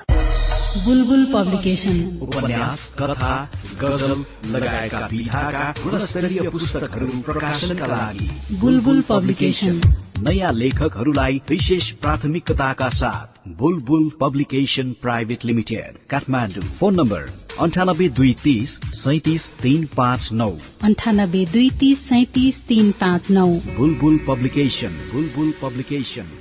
बुलबुल 0.76 1.24
पब्लिकेशन। 1.32 1.98
उपन्यास 2.22 2.80
कथा 2.98 3.34
गजल 3.80 4.12
लगायतका 4.46 5.06
विधाका 5.12 5.66
गुणस्तरीय 5.82 6.48
पुस्तकहरू 6.50 7.06
प्रकाशनका 7.22 7.86
लागि 7.86 8.26
बुलबुल 8.60 9.00
पब्लिकेशन। 9.08 9.80
नयाँ 10.18 10.52
लेखकहरूलाई 10.52 11.40
विशेष 11.50 11.90
प्राथमिकताका 12.02 12.88
साथ 12.92 13.48
Bulbul 13.56 14.10
publication 14.20 14.90
private 15.02 15.44
limited 15.44 15.98
Kathmandu. 16.10 16.64
Phone 16.80 16.94
number 16.94 17.30
अन्ठानब्बे 17.60 18.08
दुई 18.18 18.32
तिस 18.44 18.78
सैतिस 18.96 19.46
तिन 19.62 19.86
पाँच 19.96 20.28
नौ। 20.32 20.50
अन्ठानब्बे 20.82 21.44
दुई 21.52 21.68
तिस 21.80 21.98
सैतिस 22.08 22.66
तिन 22.68 22.90
पाँच 23.00 23.30
नौ। 23.30 23.46
Bulbul 23.78 24.18
publication 24.28 24.98
Bulbul 25.12 25.52
publication. 25.62 26.34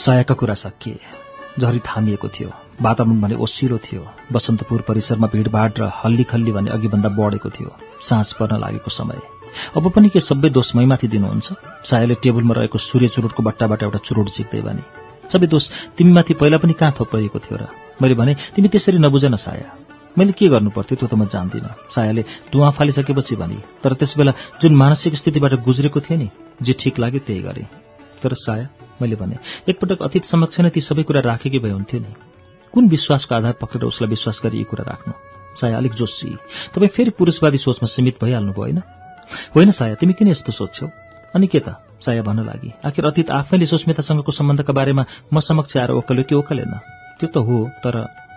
सायाका 0.00 0.34
कुरा 0.34 0.54
सकिए। 0.54 0.98
झरी 1.60 1.78
थामिएको 1.78 2.28
थियो। 2.28 2.50
वातावरण 2.82 3.20
भने 3.20 3.34
ओसिलो 3.34 3.78
थियो। 3.78 4.02
बसन्तपुर 4.32 4.80
परिसरमा 4.88 5.28
भिडभाड 5.32 5.72
र 5.78 5.90
हल्ली 5.94 6.24
खल्ली 6.24 6.52
भने 6.52 6.70
अघिभन्दा 6.70 7.08
बढेको 7.12 7.50
थियो। 7.50 7.70
साँझ 8.08 8.32
पर्न 8.32 8.60
लागेको 8.60 8.90
समय। 8.90 9.20
अब 9.76 9.90
पनि 9.92 10.08
के 10.08 10.20
सबै 10.20 10.48
दोष 10.48 10.74
मैमाथि 10.76 11.08
दिनुहुन्छ? 11.08 11.52
सायाले 11.84 12.14
टेबलमा 12.22 12.54
रहेको 12.54 12.78
सूर्य 12.78 13.08
चुरोटको 13.08 13.42
बट्टाबाट 13.42 13.82
एउटा 13.82 13.98
चुरोट 13.98 14.28
झिक्दै 14.30 14.60
भने 14.62 14.82
सबै 15.32 15.46
दोष 15.46 15.68
तिमीमाथि 15.96 16.34
पहिला 16.40 16.58
पनि 16.58 16.72
कहाँ 16.72 16.92
थोपिएको 16.96 17.38
थियो 17.38 17.56
र? 17.60 17.68
मैले 18.00 18.14
भने 18.14 18.32
तिमी 18.56 18.68
त्यसरी 18.72 18.98
नबुझन 18.98 19.36
साया। 19.36 19.68
मैले 20.16 20.32
के 20.32 20.48
गर्नु 20.48 20.70
पर्थ्यो 20.72 20.96
त्यो 20.96 21.08
त 21.08 21.14
म 21.14 21.28
जान्दिनँ 21.28 21.92
सायाले 21.92 22.22
धुवा 22.48 22.70
फालिसकेपछि 22.72 23.36
भने 23.36 23.58
तर 23.84 23.92
त्यसबेला 24.00 24.32
जुन 24.62 24.72
मानसिक 24.74 25.14
स्थितिबाट 25.14 25.60
गुज्रेको 25.60 26.00
थिएँ 26.00 26.18
नि 26.18 26.28
जे 26.62 26.72
ठिक 26.72 26.98
लाग्यो 26.98 27.20
त्यही 27.20 27.42
गरेँ। 27.42 27.68
तर 28.22 28.34
साया 28.34 28.66
मैले 29.00 29.16
भने 29.16 29.36
एकपटक 29.68 30.02
अतीत 30.02 30.24
समक्ष 30.24 30.60
नै 30.60 30.70
ती 30.70 30.80
सबै 30.80 31.02
कुरा 31.02 31.20
राखेकै 31.20 31.58
भए 31.58 31.70
हुन्थ्यो 31.70 32.00
नि। 32.00 32.12
कुन 32.74 32.88
विश्वासको 32.88 33.34
आधार 33.34 33.54
पक्रेर 33.60 33.84
उसलाई 33.84 34.08
विश्वास 34.08 34.40
गरी 34.44 34.58
यी 34.58 34.64
कुरा 34.64 34.84
राख्नु? 34.86 35.12
साया 35.60 35.76
अलिक 35.76 35.92
जोसी 35.92 36.30
तपाईँ 36.74 36.88
फेरि 36.88 37.10
पुरुषवादी 37.10 37.58
सोचमा 37.58 37.86
सीमित 37.86 38.16
भइहाल्नुभयो 38.22 38.62
होइन? 38.62 38.78
होइन 39.56 39.70
साया 39.70 39.94
तिमी 39.94 40.12
किन 40.12 40.28
यस्तो 40.28 40.52
सोध्छौ 40.52 40.86
अनि 41.34 41.46
के 41.46 41.60
त? 41.60 41.74
साया 42.00 42.22
भन्न 42.22 42.46
लागि। 42.46 42.70
आखिर 42.84 43.06
अतीत 43.06 43.30
आफैले 43.30 43.66
सुस्मितासँगको 43.66 44.32
सम्बन्धका 44.32 44.72
बारेमा 44.72 45.04
म 45.32 45.40
समक्ष 45.40 45.76
आएर 45.76 45.90
ओकल्यो 45.90 46.24
कि 46.24 46.34
ओकलेन? 46.34 46.72
त्यो 47.18 47.28
त 47.28 47.36
हो 47.36 47.56
तर 47.82 47.94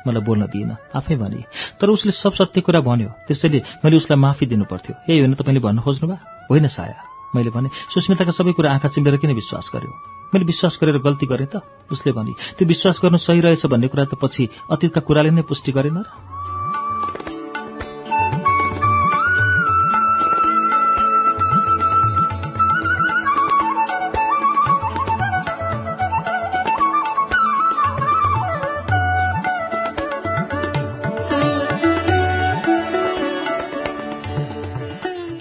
मलाई 0.08 0.24
बोल्न 0.24 0.44
दिइनँ 0.50 0.78
आफै 0.96 1.16
भने। 1.16 1.44
तर 1.80 1.88
उसले 1.90 2.12
सब 2.12 2.34
सत्य 2.34 2.62
कुरा 2.62 2.82
भन्यो। 2.82 3.10
त्यसैले 3.28 3.62
मैले 3.86 3.98
उसलाई 3.98 4.20
माफी 4.20 4.46
दिनु 4.46 4.66
पर्थ्यो 4.66 4.94
यही 5.10 5.20
होइन 5.20 5.34
तपाईँले 5.34 5.62
भन्न 5.62 5.80
खोज्नुभयो? 5.80 6.18
होइन 6.50 6.68
साया। 6.68 7.13
मैले 7.36 7.50
भने 7.50 7.70
सुस्मिताका 7.94 8.32
सबै 8.32 8.52
कुरा 8.54 8.72
आँखा 8.74 8.88
चिम्लेर 8.88 9.18
किन 9.18 9.34
विश्वास 9.34 9.72
गर्यो? 9.74 9.92
मैले 10.34 10.46
विश्वास 10.46 10.80
गरेर 10.82 10.98
गल्ती 10.98 11.26
गरेँ 11.26 11.48
त 11.48 11.62
उसले 11.92 12.12
भने। 12.14 12.34
त्यो 12.58 12.68
विश्वास 12.68 13.00
गर्नु 13.04 13.18
सही 13.18 13.40
रहेछ 13.42 13.66
भन्ने 13.66 13.88
कुरा 13.88 14.06
त 14.06 14.16
पछि 14.16 14.50
अतीतका 14.72 15.02
कुराले 15.02 15.32
नै 15.32 15.42
पुष्टि 15.42 15.72
गरेन 15.72 15.98
र? 15.98 16.33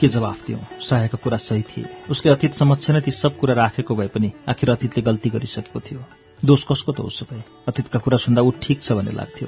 के 0.02 0.08
जवाफ 0.10 0.38
दिउँ 0.46 0.58
सायाको 0.82 1.16
कुरा 1.22 1.36
सही 1.38 1.62
थिए। 1.62 1.86
उसले 2.10 2.32
अतीत 2.34 2.58
समक्ष 2.58 2.90
नै 2.90 3.00
ती 3.06 3.10
सब 3.14 3.38
कुरा 3.38 3.54
राखेको 3.54 3.94
भए 3.94 4.10
पनि 4.10 4.32
आखिर 4.50 4.70
अतीतले 4.74 5.02
गल्ती 5.06 5.30
गरिसकेको 5.30 5.78
थियो। 5.78 6.02
दोष 6.42 6.66
कसको 6.66 6.90
त 6.90 7.06
उसो 7.06 7.30
भए 7.30 7.42
अतीतका 7.70 7.98
कुरा 8.02 8.18
सुन्दा 8.18 8.42
ऊ 8.42 8.50
ठिक 8.58 8.82
छ 8.82 8.98
भन्ने 8.98 9.14
लाग्थ्यो। 9.14 9.46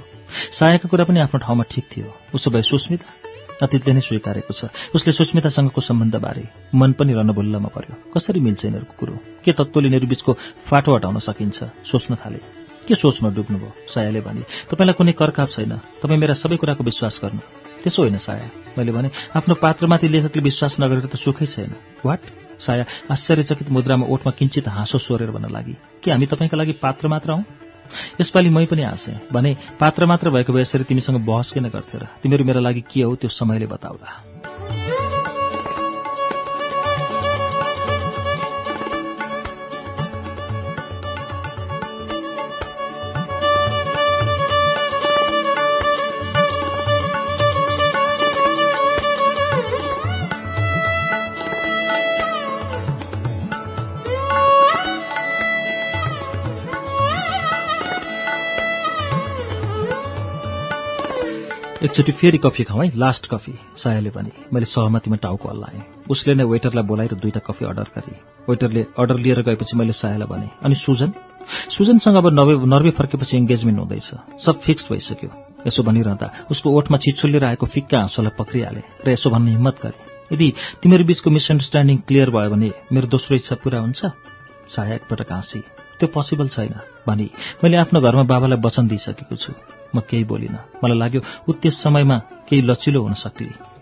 सायाका 0.54 0.86
कुरा 0.86 1.04
पनि 1.10 1.26
आफ्नो 1.26 1.38
ठाउँमा 1.42 1.64
ठिक 1.66 1.84
थियो। 1.90 2.06
उसो 2.38 2.50
भए 2.54 2.62
सुस्मिता? 2.62 3.06
अतीतले 3.66 3.92
नै 3.98 4.02
स्वीकारेको 4.06 4.52
छ। 4.54 4.70
उसले 4.94 5.10
सुस्मितासँगको 5.18 5.80
सम्बन्धबारे 5.82 6.70
मन 6.70 6.90
पनि 6.94 7.12
रणभुल्लमा 7.18 7.70
पर्यो। 7.74 8.14
कसरी 8.14 8.38
मिल्छ 8.38 8.62
यिनीहरूको 8.64 8.94
कुरो? 8.94 9.14
के 9.42 9.50
तत्त्वले 9.58 9.90
यिनीहरू 9.90 10.06
बीचको 10.06 10.32
फाटो 10.70 10.90
हटाउन 10.94 11.18
सकिन्छ? 11.18 11.58
सोच्न 11.82 12.14
थाले। 12.14 12.38
के 12.86 12.94
सोचमा 12.94 13.34
डुब्नुभयो? 13.34 13.90
सायाले 13.90 14.20
भने 14.22 14.42
तपाईँलाई 14.70 14.94
कुनै 14.94 15.12
करकाप 15.18 15.48
छैन। 15.50 15.72
तपाईँ 15.98 16.20
मेरा 16.22 16.34
सबै 16.38 16.56
कुराको 16.62 16.82
विश्वास 16.84 17.18
गर्नु। 17.18 17.63
त्यसो 17.84 18.02
होइन 18.02 18.18
साया। 18.18 18.48
मैले 18.78 18.92
भने 18.92 19.08
आफ्नो 19.36 19.54
पात्रमाथि 19.54 20.08
लेखकले 20.08 20.42
विश्वास 20.42 20.76
नगरेर 20.80 21.06
त 21.06 21.16
सुखै 21.20 21.46
छैन। 21.46 21.76
वाट 22.00 22.20
साया 22.58 22.84
आश्चर्यचकित 23.12 23.68
मुद्रामा 23.70 24.06
ओठमा 24.08 24.32
किञ्चित 24.32 24.68
हाँसो 24.68 24.98
सोरेर 24.98 25.30
भन्न 25.30 25.52
लागि। 25.52 25.74
के 26.02 26.10
हामी 26.10 26.26
तपाईँका 26.26 26.56
लागि 26.56 26.72
पात्र 26.80 27.08
मात्र 27.08 27.30
हौ? 27.32 27.42
यसपालि 28.20 28.48
मै 28.48 28.64
पनि 28.66 28.82
हाँसेँ 28.82 29.28
भने 29.32 29.56
पात्र 29.80 30.06
मात्र 30.06 30.30
भएको 30.30 30.52
भए 30.52 30.60
यसरी 30.60 30.84
तिमीसँग 30.84 31.20
बहस 31.28 31.52
किन 31.52 31.68
गर्थ्यो 31.68 32.00
र? 32.00 32.04
तिमीहरू 32.22 32.44
मेरा 32.44 32.60
लागि 32.60 32.82
के 32.90 33.02
हो 33.02 33.14
त्यो 33.20 33.30
समयले 33.30 33.66
बताउला 33.66 34.83
एकचोटि 61.84 62.12
फेरि 62.12 62.38
कफी 62.38 62.64
खाउँ 62.64 62.80
है 62.80 62.96
लास्ट 62.96 63.26
कफी। 63.28 63.52
सायाले 63.76 64.10
भने 64.10 64.30
मैले 64.52 64.66
सहमतिमा 64.66 65.16
टाउको 65.20 65.48
हल्लाएँ। 65.48 65.82
उसले 66.08 66.34
नै 66.34 66.44
वेटरलाई 66.48 66.84
बोलाएर 66.88 67.14
दुईटा 67.20 67.40
कफी 67.44 67.64
अर्डर 67.64 67.88
गरेँ। 67.92 68.16
वेटरले 68.48 68.82
अर्डर 68.96 69.18
लिएर 69.20 69.40
गएपछि 69.44 69.76
मैले 69.76 69.92
सायालाई 69.92 70.28
भने 70.28 70.48
अनि 70.64 70.74
सुजन? 70.80 71.12
सुजनसँग 71.44 72.16
अब 72.16 72.26
नर्वे 72.32 72.54
नर्वे 72.64 72.90
फर्केपछि 72.96 73.36
इङ्गेजमेन्ट 73.36 73.78
हुँदैछ। 73.78 74.08
सब 74.40 74.60
फिक्स्ड 74.64 74.86
भइसक्यो। 74.92 75.30
यसो 75.66 75.82
भनिरहँदा 75.84 76.48
उसको 76.50 76.72
ओठमा 76.72 76.96
छिछुल्लिएर 77.04 77.44
आएको 77.44 77.66
फिक्का 77.68 77.98
हाँसोलाई 78.00 78.32
पक्रिहाले 78.32 78.82
र 79.04 79.10
यसो 79.12 79.28
भन्ने 79.30 79.50
हिम्मत 79.52 79.76
गरे। 79.84 79.98
यदि 80.32 80.48
तिमीहरू 80.80 81.04
बीचको 81.04 81.30
मिसअन्डरस्ट्यान्डिङ 81.36 81.96
क्लियर 82.08 82.30
भयो 82.32 82.48
भने 82.48 82.72
मेरो 82.92 83.06
दोस्रो 83.12 83.36
इच्छा 83.36 83.60
पूरा 83.60 83.84
हुन्छ। 83.84 84.00
साया 84.72 84.94
एकपटक 85.04 85.32
हाँसी 85.32 85.60
त्यो 86.00 86.08
पोसिबल 86.08 86.48
छैन। 86.48 86.74
भनी 87.04 87.28
मैले 87.60 87.76
आफ्नो 87.76 88.00
घरमा 88.00 88.24
बाबालाई 88.24 88.60
वचन 88.64 88.88
दिइसकेको 88.88 89.36
छु। 89.36 89.52
म 89.94 90.00
केही 90.00 90.24
बोलिनँ। 90.24 90.58
मलाई 90.82 90.98
लाग्यो 90.98 91.20
ऊ 91.48 91.52
त्यस 91.62 91.74
समयमा 91.82 92.16
केही 92.48 92.62
लचिलो 92.62 93.00
हुन 93.02 93.14
सक्ले। 93.14 93.74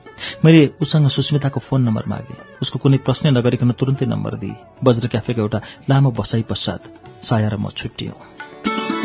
मैले 0.45 0.61
उसँग 0.83 1.09
सुस्मिताको 1.09 1.61
फोन 1.61 1.83
नम्बर 1.83 2.05
मागेँ। 2.07 2.39
उसको 2.63 2.79
कुनै 2.79 2.99
प्रश्न 3.07 3.35
नगरिकन 3.37 3.71
तुरन्तै 3.75 4.07
नम्बर 4.07 4.35
दिए। 4.43 4.57
बज्र 4.85 5.09
क्याफेको 5.09 5.41
एउटा 5.41 5.59
लामो 5.91 6.11
बसाई 6.15 6.43
पश्चात 6.47 6.81
साया 7.27 7.49
र 7.49 7.57
म 7.57 7.71
छुट्टियौँ। 7.75 9.02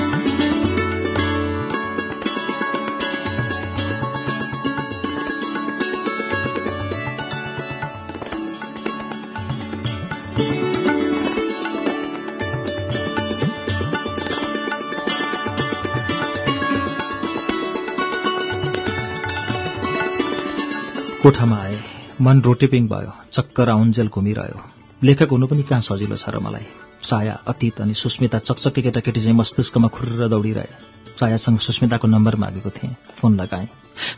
कोठामा 21.28 21.58
आए। 21.58 21.80
मन 22.22 22.42
रोटेपिङ 22.42 22.88
भयो 22.88 23.12
चक्कर 23.34 23.70
आउन्जेल 23.70 24.08
घुमिरह्यो। 24.08 24.60
लेखक 25.04 25.28
हुनु 25.32 25.48
पनि 25.48 25.64
कहाँ 25.64 25.82
सजिलो 25.82 26.16
छ 26.16 26.30
र 26.30 26.40
मलाई? 26.40 26.64
साया 27.04 27.34
अतीत 27.48 27.82
अनि 27.82 27.94
सुस्मिता 27.94 28.40
चकचके 28.40 28.82
केटाकेटी 28.82 29.20
चाहिँ 29.20 29.36
मस्तिष्कमा 29.36 29.88
खुर्र 29.88 30.28
दौडिरहे। 30.28 30.72
सायासँग 31.20 31.60
सुस्मिताको 31.60 32.08
नम्बर 32.08 32.36
मागेको 32.36 32.70
थिएँ। 32.70 32.96
फोन 33.20 33.36
लगाएँ। 33.42 33.68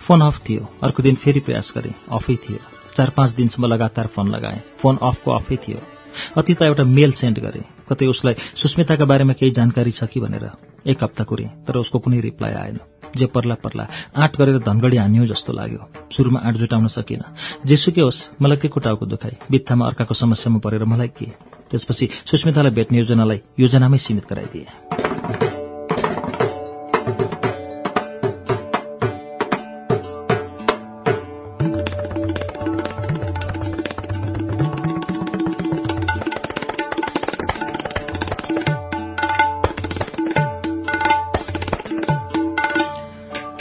फोन 0.06 0.22
अफ 0.22 0.38
थियो। 0.50 0.70
अर्को 0.84 1.04
दिन 1.04 1.16
फेरि 1.16 1.40
प्रयास 1.40 1.74
गरेँ। 1.78 1.94
अफै 2.12 2.36
थियो। 2.36 2.62
चार 2.94 3.10
पाँच 3.10 3.30
दिनसम्म 3.30 3.74
लगातार 3.74 4.08
फोन 4.08 4.30
लगाएँ। 4.30 4.62
फोन 4.78 4.98
अफको 5.02 5.32
अफै 5.32 5.56
थियो। 5.56 5.82
अतीतलाई 6.38 6.70
एउटा 6.70 6.84
मेल 6.84 7.12
सेन्ड 7.12 7.40
गरेँ। 7.40 7.66
कतै 7.90 8.06
उसलाई 8.06 8.36
सुस्मिताका 8.56 9.06
बारेमा 9.06 9.34
केही 9.34 9.52
जानकारी 9.52 9.92
छ 9.92 10.04
कि? 10.04 10.20
भनेर। 10.20 10.52
एक 10.88 11.04
हप्ता 11.04 11.24
कुरेँ 11.24 11.66
तर 11.66 11.74
उसको 11.74 12.00
कुनै 12.00 12.20
रिप्लाई 12.22 12.54
आएन। 12.54 12.80
जे 13.18 13.26
पर्ला 13.26 13.56
पर्ला 13.56 13.88
आँट 14.16 14.38
गरेर 14.38 14.58
धनगढी 14.60 14.98
हान्यो 14.98 15.26
जस्तो 15.26 15.54
लाग्यो। 15.54 15.82
सुरुमा 16.12 16.40
आँट 16.40 16.56
जुटाउन 16.56 16.88
सकिनँ 16.88 17.34
जेसुकै 17.66 18.02
होस् 18.02 18.42
मलाई 18.42 18.58
के 18.58 18.68
को 18.68 18.80
टाउको 18.80 19.06
दुखाइ? 19.06 19.34
बित्थामा 19.52 19.86
अर्काको 19.88 20.14
समस्यामा 20.14 20.60
परेर 20.60 20.84
मलाई 20.86 21.08
के? 21.08 21.26
त्यसपछि 21.72 22.10
सुस्मितालाई 22.26 22.72
भेट्ने 22.72 22.98
योजनालाई 22.98 23.40
योजनामै 23.60 23.98
सीमित 23.98 24.26
गराइदिए। 24.30 25.19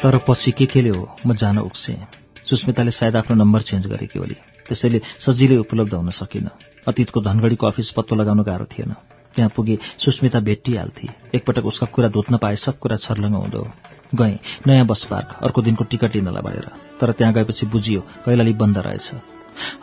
तर 0.08 0.18
पछि 0.18 0.52
के 0.52 0.66
केले 0.66 0.88
हो? 0.88 1.16
म 1.26 1.34
जान 1.36 1.58
उक्सेँ। 1.58 1.96
सुस्मिताले 2.48 2.90
सायद 2.90 3.16
आफ्नो 3.16 3.36
नम्बर 3.36 3.60
चेन्ज 3.60 3.86
गरेकी 3.86 4.18
होली। 4.18 4.36
त्यसैले 4.64 5.00
सजिलै 5.20 5.56
उपलब्ध 5.56 5.94
हुन 5.94 6.10
सकिनँ। 6.10 6.48
अतीतको 6.88 7.20
धनगढीको 7.20 7.66
अफिस 7.66 7.90
पत्तो 7.92 8.16
लगाउनु 8.16 8.42
गाह्रो 8.42 8.64
थिएन। 8.64 8.96
त्यहाँ 9.36 9.52
पुगे 9.52 9.78
सुस्मिता 10.00 10.40
भेटिहाल्थे। 10.40 11.36
एकपटक 11.36 11.64
उसका 11.64 11.86
कुरा 11.92 12.08
धोत्न 12.08 12.36
पाए 12.40 12.56
सब 12.56 12.78
कुरा 12.78 12.96
छर्लङ्ग 12.96 13.36
हुँदो 13.36 13.68
गएँ 14.16 14.38
नयाँ 14.66 14.86
बस 14.88 15.04
पार्क 15.12 15.44
अर्को 15.44 15.62
दिनको 15.62 15.84
टिकट 15.84 16.16
लिनलाई 16.16 16.42
भनेर। 16.42 16.68
तर 17.00 17.12
त्यहाँ 17.12 17.34
गएपछि 17.34 17.66
बुझियो 17.66 18.00
कैलाली 18.00 18.52
बन्द 18.56 18.78
रहेछ। 18.78 19.12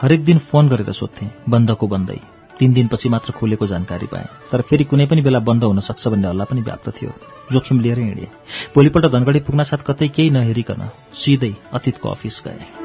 हरेक 0.01 0.25
दिन 0.25 0.37
फोन 0.49 0.69
गरेर 0.69 0.91
सोध्थेँ 0.91 1.29
बन्दको 1.49 1.87
बन्दै। 1.87 2.34
तीन 2.59 2.73
दिनपछि 2.73 3.09
मात्र 3.09 3.31
खोलेको 3.31 3.67
जानकारी 3.67 4.05
पाएँ। 4.05 4.27
तर 4.51 4.61
फेरि 4.61 4.83
कुनै 4.83 5.05
पनि 5.05 5.21
बेला 5.21 5.39
बन्द 5.39 5.63
हुन 5.63 5.79
सक्छ 5.79 6.07
भन्ने 6.07 6.27
हल्ला 6.27 6.43
पनि 6.43 6.61
व्याप्त 6.61 6.89
थियो। 6.89 7.11
जोखिम 7.51 7.79
लिएर 7.79 7.99
हिँडेँ। 7.99 8.31
भोलिपल्ट 8.75 9.05
धनगढी 9.05 9.39
पुग्नासाथ 9.39 9.77
कतै 9.77 10.07
केही 10.07 10.29
नहेरिकन 10.29 10.89
सिधै 11.13 11.53
अतीतको 11.73 12.09
अफिस 12.09 12.41
गएँ। 12.47 12.84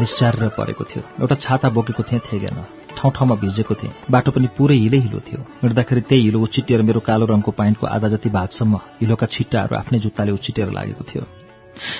पानी 0.00 0.08
स्याहारेर 0.08 0.48
परेको 0.56 0.84
थियो। 0.88 1.02
एउटा 1.20 1.36
छाता 1.36 1.68
बोकेको 1.76 2.02
थिएँ 2.08 2.20
थेगेन 2.24 2.56
ठाउँ 2.96 3.12
ठाउँमा 3.12 3.34
भिजेको 3.36 3.74
थिएँ। 3.76 3.92
बाटो 4.08 4.32
पनि 4.32 4.48
पुरै 4.56 4.76
हिलै 4.80 4.98
हिलो 5.04 5.20
थियो। 5.20 5.40
हिँड्दाखेरि 5.60 6.00
त्यही 6.08 6.22
हिलो 6.24 6.40
उछिटिएर 6.40 6.80
मेरो 6.88 7.00
कालो 7.04 7.28
रङको 7.28 7.50
पाइन्टको 7.52 7.84
आधा 7.86 8.08
जति 8.08 8.28
भागसम्म 8.32 8.80
हिलोका 9.00 9.26
छिट्टाहरू 9.28 9.76
आफ्नै 9.76 9.98
जुत्ताले 10.00 10.32
उछिटेर 10.32 10.72
लागेको 10.72 11.04
थियो। 11.04 11.22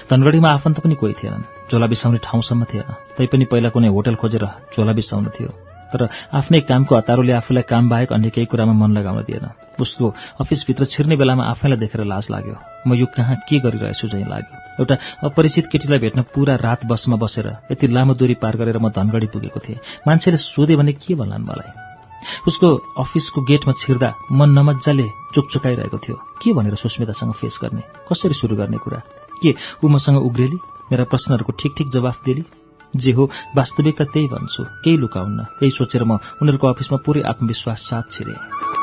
धनगढीमा 0.09 0.49
आफन्त 0.49 0.81
पनि 0.81 0.95
कोही 0.97 1.15
थिएनन्। 1.21 1.45
झोला 1.69 1.87
बिसाउने 1.93 2.19
ठाउँसम्म 2.25 2.65
थिएन। 2.73 2.89
तैपनि 3.21 3.45
पहिला 3.53 3.69
कुनै 3.69 3.89
होटल 3.93 4.17
खोजेर 4.17 4.45
झोला 4.73 4.93
बिसाउनु 4.97 5.31
थियो। 5.37 5.51
तर 5.93 6.09
आफ्नै 6.33 6.61
कामको 6.65 6.97
हतारोले 6.97 7.33
आफूलाई 7.37 7.69
काम 7.69 7.85
बाहेक 7.93 8.13
अन्य 8.17 8.31
केही 8.33 8.47
कुरामा 8.49 8.73
मन 8.81 8.97
लगाउन 8.97 9.21
दिएन। 9.29 9.47
उसको 9.77 10.15
अफिसभित्र 10.41 10.85
छिर्ने 10.89 11.17
बेलामा 11.21 11.45
आफैलाई 11.53 11.79
देखेर 11.85 12.05
लाज 12.09 12.33
लाग्यो। 12.33 12.57
म 12.89 12.97
यो 12.97 13.07
कहाँ 13.13 13.37
के 13.45 13.59
गरिरहेछु 13.61 14.09
झैँ 14.09 14.25
लाग्यो। 14.25 14.70
एउटा 14.81 14.95
अपरिचित 15.25 15.67
केटीलाई 15.73 15.99
भेट्न 15.99 16.23
पूरा 16.35 16.55
रात 16.57 16.85
बसमा 16.87 17.17
बसेर 17.17 17.47
यति 17.73 17.87
लामो 17.87 18.15
दूरी 18.15 18.35
पार 18.43 18.57
गरेर 18.57 18.79
म 18.79 18.89
धनगढी 18.89 19.27
पुगेको 19.33 19.61
थिएँ। 19.61 19.79
मान्छेले 20.09 20.37
सोधे 20.37 20.77
भने 20.77 20.93
के 20.93 21.15
भन्लान् 21.15 21.45
मलाई? 21.45 21.71
उसको 22.49 22.69
अफिसको 23.01 23.41
गेटमा 23.43 23.73
छिर्दा 23.81 24.09
मन 24.33 24.51
नमजाले 24.59 25.07
चुकचुकाइरहेको 25.35 25.99
थियो। 25.99 26.17
के 26.41 26.53
भनेर 26.53 26.75
सुस्मितासँग 26.75 27.33
फेस 27.41 27.59
गर्ने? 27.63 27.83
कसरी 28.09 28.35
सुरु 28.35 28.57
गर्ने 28.57 28.77
कुरा? 28.77 29.01
के 29.43 29.55
ऊ 29.85 29.89
मसँग 29.89 30.17
उग्रेली? 30.19 30.59
मेरा 30.91 31.05
प्रश्नहरूको 31.05 31.53
ठिक 31.61 31.73
ठिक 31.79 31.89
जवाफ 31.91 32.25
दिली 32.25 32.45
जे 32.97 33.13
हो 33.13 33.31
वास्तविकता 33.57 34.05
त्यही 34.05 34.27
भन्छु। 34.27 34.65
केही 34.85 34.97
लुकाउन्न 34.97 35.39
त्यही 35.59 35.71
सोचेर 35.71 36.05
म 36.05 36.19
उनीहरूको 36.43 36.67
अफिसमा 36.69 36.99
पुरै 37.07 37.23
आत्मविश्वास 37.23 37.79
साथ 37.79 38.05
छिरेँ। 38.13 38.80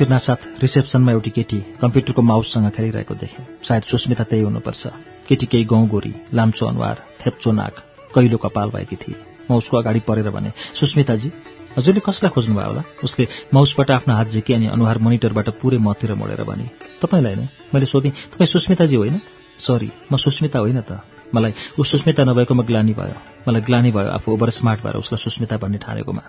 छिर्नासाथ 0.00 0.64
रिसेप्सनमा 0.64 1.12
एउटी 1.12 1.30
केटी 1.30 1.58
कम्प्युटरको 1.76 2.22
माउससँग 2.24 2.68
खेलिरहेको 2.72 3.14
देखेँ। 3.20 3.44
सायद 3.60 3.82
सुस्मिता 3.84 4.24
त्यही 4.24 4.42
हुनुपर्छ। 4.48 4.82
केटी 5.28 5.46
केही 5.46 5.64
गाउँ 5.68 5.88
गोरी 5.92 6.12
लाम्चो 6.32 6.66
अनुहार 6.66 6.96
थेप्चो 7.20 7.52
नाक 7.52 7.74
कैलो 8.16 8.36
कपाल 8.40 8.68
भएकी 8.72 8.96
थिए। 8.96 9.16
म 9.44 9.60
उसको 9.60 9.76
अगाडि 9.76 10.00
परेर 10.08 10.30
भने 10.32 10.50
सुस्मिताजी 10.80 11.28
हजुरले 11.76 12.00
कसलाई 12.00 12.32
खोज्नुभयो 12.32 12.66
होला? 12.66 12.82
उसले 13.04 13.24
माउसबाट 13.52 13.90
आफ्नो 13.90 14.14
हात 14.16 14.28
झिके 14.32 14.54
अनि 14.54 14.66
अनुहार 14.72 14.98
मोनिटरबाट 15.04 15.48
पुरै 15.60 15.78
मतिर 15.78 16.14
मोडेर 16.16 16.42
भने 16.48 16.66
तपाईँलाई 17.04 17.34
नै? 17.36 17.46
मैले 17.68 17.86
सोधेँ 17.86 18.12
तपाईँ 18.32 18.48
सुस्मिताजी 18.48 18.96
होइन? 18.96 19.20
सरी 19.60 19.90
म 20.08 20.16
सुस्मिता 20.16 20.58
होइन 20.64 20.80
त। 20.80 21.04
मलाई 21.34 21.52
ऊ 21.76 21.82
सुस्मिता 21.84 22.24
नभएकोमा 22.24 22.64
ग्लानी 22.64 22.92
भयो। 22.96 23.16
मलाई 23.44 23.62
ग्लानी 23.68 23.90
भयो 23.92 24.10
आफू 24.16 24.32
ओभर 24.32 24.50
स्मार्ट 24.50 24.80
भएर 24.80 24.96
उसलाई 24.96 25.20
सुस्मिता 25.20 25.60
भन्ने 25.60 25.78
ठानेकोमा। 25.78 26.22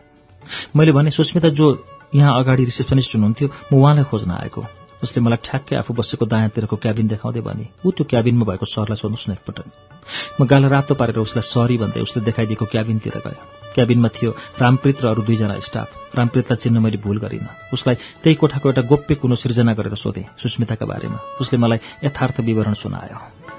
मैले 0.76 0.91
भने 0.91 1.10
सुस्मिता 1.10 1.49
जो 1.56 1.68
यहाँ 2.15 2.39
अगाडि 2.39 2.63
रिसेप्सनिस्ट 2.65 3.15
हुनुहुन्थ्यो। 3.15 3.47
म 3.73 3.75
उहाँलाई 3.75 4.03
खोज्न 4.11 4.31
आएको। 4.31 4.61
उसले 5.03 5.19
मलाई 5.23 5.41
ठ्याक्कै 5.41 5.75
आफू 5.81 5.93
बसेको 5.97 6.25
दायाँतिरको 6.25 6.75
क्याबिन 6.77 7.07
देखाउँदै 7.07 7.41
भने 7.41 7.65
ऊ 7.85 7.91
त्यो 7.91 8.05
क्याबिनमा 8.05 8.45
भएको 8.45 8.65
सरलाई 8.65 8.97
सोध्नुहोस् 9.01 9.29
न 9.29 9.31
एकपटक। 9.33 9.65
म 10.38 10.45
गाला 10.45 10.67
रातो 10.67 10.93
पारेर 10.93 11.17
उसलाई 11.17 11.41
सरी 11.41 11.77
भन्दै 11.81 12.01
उसले 12.05 12.21
देखाइदिएको 12.21 12.65
क्याबिनतिर 12.69 13.17
गयो। 13.25 13.41
क्याबिनमा 13.73 14.09
थियो 14.13 14.31
रामप्रीत 14.61 15.01
र 15.01 15.05
अरू 15.09 15.21
दुईजना 15.25 15.57
स्टाफ। 15.57 15.89
रामप्रीतलाई 16.19 16.61
चिन्न 16.61 16.77
मैले 16.77 16.97
भूल 17.01 17.17
गरिनँ। 17.17 17.73
उसलाई 17.73 17.95
त्यही 18.21 18.35
कोठाको 18.35 18.69
एउटा 18.69 18.81
गोप्य 18.85 19.15
कुनो 19.15 19.35
सृजना 19.35 19.73
गरेर 19.73 19.95
सोधेँ 19.95 20.38
सुस्मिताका 20.38 20.85
बारेमा। 20.85 21.17
उसले 21.41 21.57
मलाई 21.57 21.79
यथार्थ 22.05 22.39
विवरण 22.45 22.73
सुनायो। 22.77 23.51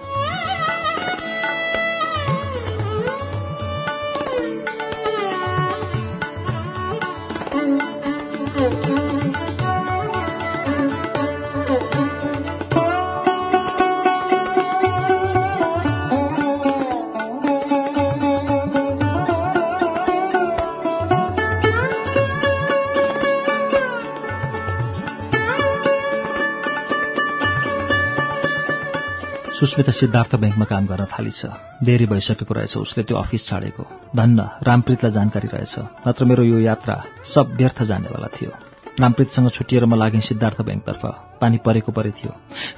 सुस्मिता 29.72 29.92
सिद्धार्थ 29.92 30.36
ब्याङ्कमा 30.36 30.64
काम 30.68 30.84
गर्न 30.84 31.04
थालिछ। 31.08 31.40
देरी 31.80 32.04
भइसकेको 32.04 32.52
रहेछ 32.54 32.76
उसले 32.76 33.02
त्यो 33.08 33.16
अफिस 33.16 33.42
छाडेको। 33.48 33.84
धन्न 34.12 34.40
रामप्रीतलाई 34.68 35.12
जानकारी 35.16 35.48
रहेछ। 35.48 35.74
नत्र 36.04 36.24
मेरो 36.28 36.44
यो 36.44 36.58
यात्रा 36.60 36.96
सब 37.24 37.56
व्यर्थ 37.56 37.82
जानेवाला 37.82 38.28
थियो। 38.36 38.52
रामप्रीतसँग 39.00 39.48
छुट्टिएर 39.48 39.84
म 39.88 39.96
लागेँ 39.96 40.20
सिद्धार्थ 40.20 40.60
ब्याङ्कतर्फ। 40.60 41.02
पानी 41.40 41.56
परेको 41.64 41.88
परे 41.88 42.12
थियो। 42.12 42.32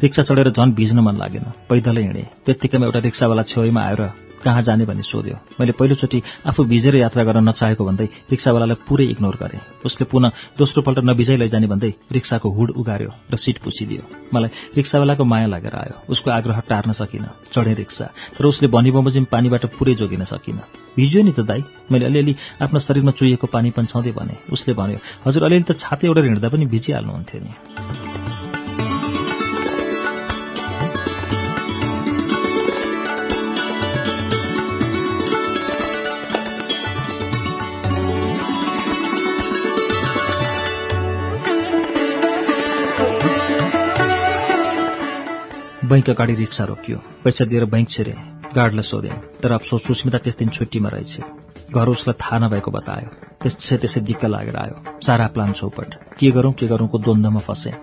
रिक्सा 0.06 0.22
चढेर 0.22 0.54
झन् 0.54 0.74
भिज्न 0.78 0.98
मन 1.02 1.18
लागेन। 1.18 1.46
पैदलै 1.66 2.02
हिँडेँ। 2.02 2.30
त्यत्तिकैमा 2.46 2.86
एउटा 2.86 3.00
रिक्सावाला 3.10 3.42
छेउमा 3.42 3.82
आएर 3.82 4.02
कहाँ 4.44 4.62
जाने 4.62 4.84
भन्ने 4.84 5.02
सोध्यो। 5.02 5.36
मैले 5.60 5.72
पहिलोचोटि 5.72 6.22
आफू 6.46 6.64
भिजेर 6.64 6.94
यात्रा 6.96 7.24
गर्न 7.24 7.48
नचाहेको 7.48 7.84
भन्दै 7.84 8.06
रिक्सावालालाई 8.30 8.78
पुरै 8.84 9.06
इग्नोर 9.16 9.36
गरेँ। 9.40 9.60
उसले 9.84 10.04
पुनः 10.04 10.30
दोस्रोपल्ट 10.58 10.98
नभिजाइ 11.08 11.36
लैजाने 11.36 11.66
भन्दै 11.66 11.90
रिक्साको 12.12 12.48
हुड 12.50 12.70
उगार्यो 12.76 13.10
र 13.32 13.36
सिट 13.36 13.58
पुछिदियो। 13.64 14.02
मलाई 14.34 14.76
रिक्सावालाको 14.76 15.24
माया 15.24 15.46
लागेर 15.48 15.74
आयो। 15.74 15.96
उसको 16.12 16.30
आग्रह 16.30 16.58
टार्न 16.68 16.92
सकिनँ। 16.92 17.28
चढेँ 17.52 17.74
रिक्सा। 17.74 18.06
तर 18.36 18.44
उसले 18.44 18.68
भनी 18.68 18.90
बमोजिम 18.92 19.24
पानीबाट 19.32 19.64
पुरै 19.74 19.94
जोगिन 19.96 20.24
सकिनँ। 20.28 20.64
भिज्यो 20.96 21.22
नि 21.22 21.32
त 21.32 21.40
दाई 21.40 21.64
मैले 21.90 22.04
अलिअलि 22.06 22.34
आफ्नो 22.62 22.78
शरीरमा 22.80 23.12
चुहिएको 23.16 23.46
पानी 23.48 23.70
पन्छाउँदै 23.72 24.12
भने। 24.12 24.34
उसले 24.52 24.72
भन्यो 24.74 24.98
हजुर 25.26 25.42
अलिअलि 25.44 25.64
त 25.64 25.78
छाते 25.80 26.06
एउटा 26.06 26.20
हिँड्दा 26.22 26.48
पनि 26.48 26.64
भिजिहाल्नुहुन्थ्यो 26.68 27.40
नि। 27.40 28.43
बैङ्क 45.84 46.10
अगाडि 46.10 46.34
रिक्सा 46.34 46.64
रोकियो। 46.64 46.98
पैसा 47.24 47.44
दिएर 47.44 47.64
बैङ्क 47.68 47.88
छिरे। 47.90 48.14
गार्डलाई 48.56 48.86
सोधेँ 48.88 49.16
तर 49.42 49.52
अफसोस 49.52 49.82
सुस्मिता 49.86 50.18
त्यस 50.24 50.36
दिन 50.38 50.48
छुट्टीमा 50.48 50.88
रहेछ। 50.88 51.12
घर 51.76 51.88
उसलाई 51.88 52.16
थाहा 52.16 52.38
नभएको 52.40 52.70
बतायो। 52.70 53.08
त्यसै 53.42 53.76
त्यसै 53.76 54.00
दिक्क 54.00 54.24
लागेर 54.24 54.56
आयो। 54.56 54.76
सारा 55.04 55.26
प्लान 55.34 55.52
चौपट। 55.52 56.16
के 56.16 56.30
गरौँ 56.30 56.52
के 56.56 56.66
गरौँको 56.72 56.98
द्वन्द्वमा 57.04 57.40
फसेँ। 57.44 57.76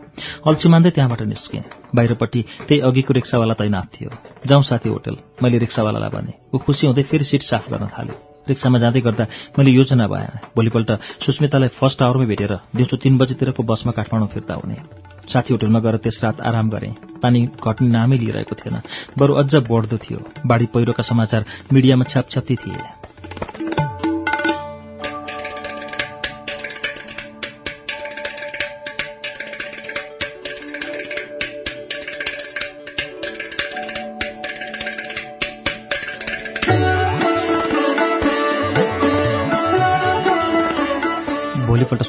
अल्छी 0.48 0.70
मान्दै 0.70 0.90
त्यहाँबाट 0.98 1.22
निस्केँ। 1.30 1.64
बाहिरपट्टि 1.94 2.42
त्यही 2.68 2.82
अघिको 2.82 3.14
रिक्सावाला 3.14 3.54
तैनाथ 3.62 3.88
थियो। 3.94 4.10
जाउँ 4.50 4.64
साथी 4.64 4.90
होटल 4.90 5.16
मैले 5.44 5.58
रिक्सावालालाई 5.62 6.10
भने। 6.10 6.34
ऊ 6.54 6.58
खुसी 6.58 6.88
हुँदै 6.88 7.04
फेरि 7.06 7.26
सिट 7.30 7.44
साफ 7.44 7.70
गर्न 7.70 7.86
थाल्यो। 7.86 8.16
रिक्सामा 8.50 8.78
जाँदै 8.82 9.02
गर्दा 9.06 9.26
मैले 9.60 9.72
योजना 9.78 10.08
भएन 10.10 10.50
भोलिपल्ट 10.58 10.90
सुस्मितालाई 11.22 11.70
फर्स्ट 11.78 12.02
आवरमै 12.02 12.26
भेटेर 12.26 12.54
दिउँसो 12.76 12.98
तीन 12.98 13.18
बजीतिरको 13.22 13.62
बसमा 13.62 13.92
काठमाडौँ 13.94 14.34
फिर्ता 14.34 14.54
हुने। 14.58 15.11
साथी 15.30 15.54
होटलमा 15.54 15.80
गएर 15.80 15.98
त्यस 15.98 16.20
रात 16.24 16.42
आराम 16.42 16.70
गरेँ। 16.70 16.96
पानी 17.24 17.46
घट्ने 17.46 17.88
नामै 17.88 18.18
लिइरहेको 18.18 18.56
थिएन। 18.56 18.82
बरु 19.18 19.34
अझ 19.34 19.56
बढ्दो 19.56 19.98
थियो। 19.98 20.20
बाढी 20.46 20.66
पहिरोका 20.66 21.04
समाचार 21.04 21.46
मिडियामा 21.74 22.04
छ्यापछ्याप्ती 22.04 22.56
थिए। 22.56 22.82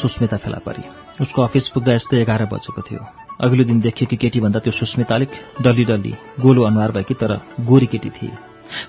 सुस्मिता 0.02 0.36
फेला 0.36 0.58
परी। 0.66 0.82
उसको 1.20 1.42
अफिस 1.42 1.68
पुग्दा 1.74 1.92
यस्तै 1.94 2.20
एघार 2.20 2.44
बजेको 2.52 2.82
थियो। 2.82 3.02
अघिल्लो 3.40 3.64
दिन 3.64 3.80
देखिएकी 3.80 4.16
केटीभन्दा 4.16 4.58
त्यो 4.60 4.72
सुस्मिता 4.72 5.14
अलिक 5.14 5.30
डल्ली 5.62 5.84
डल्ली 5.84 6.12
गोलो 6.40 6.62
अनुहार 6.62 6.90
भएकी 6.92 7.14
तर 7.14 7.32
गोरी 7.60 7.86
केटी 7.86 8.10
थिए। 8.10 8.34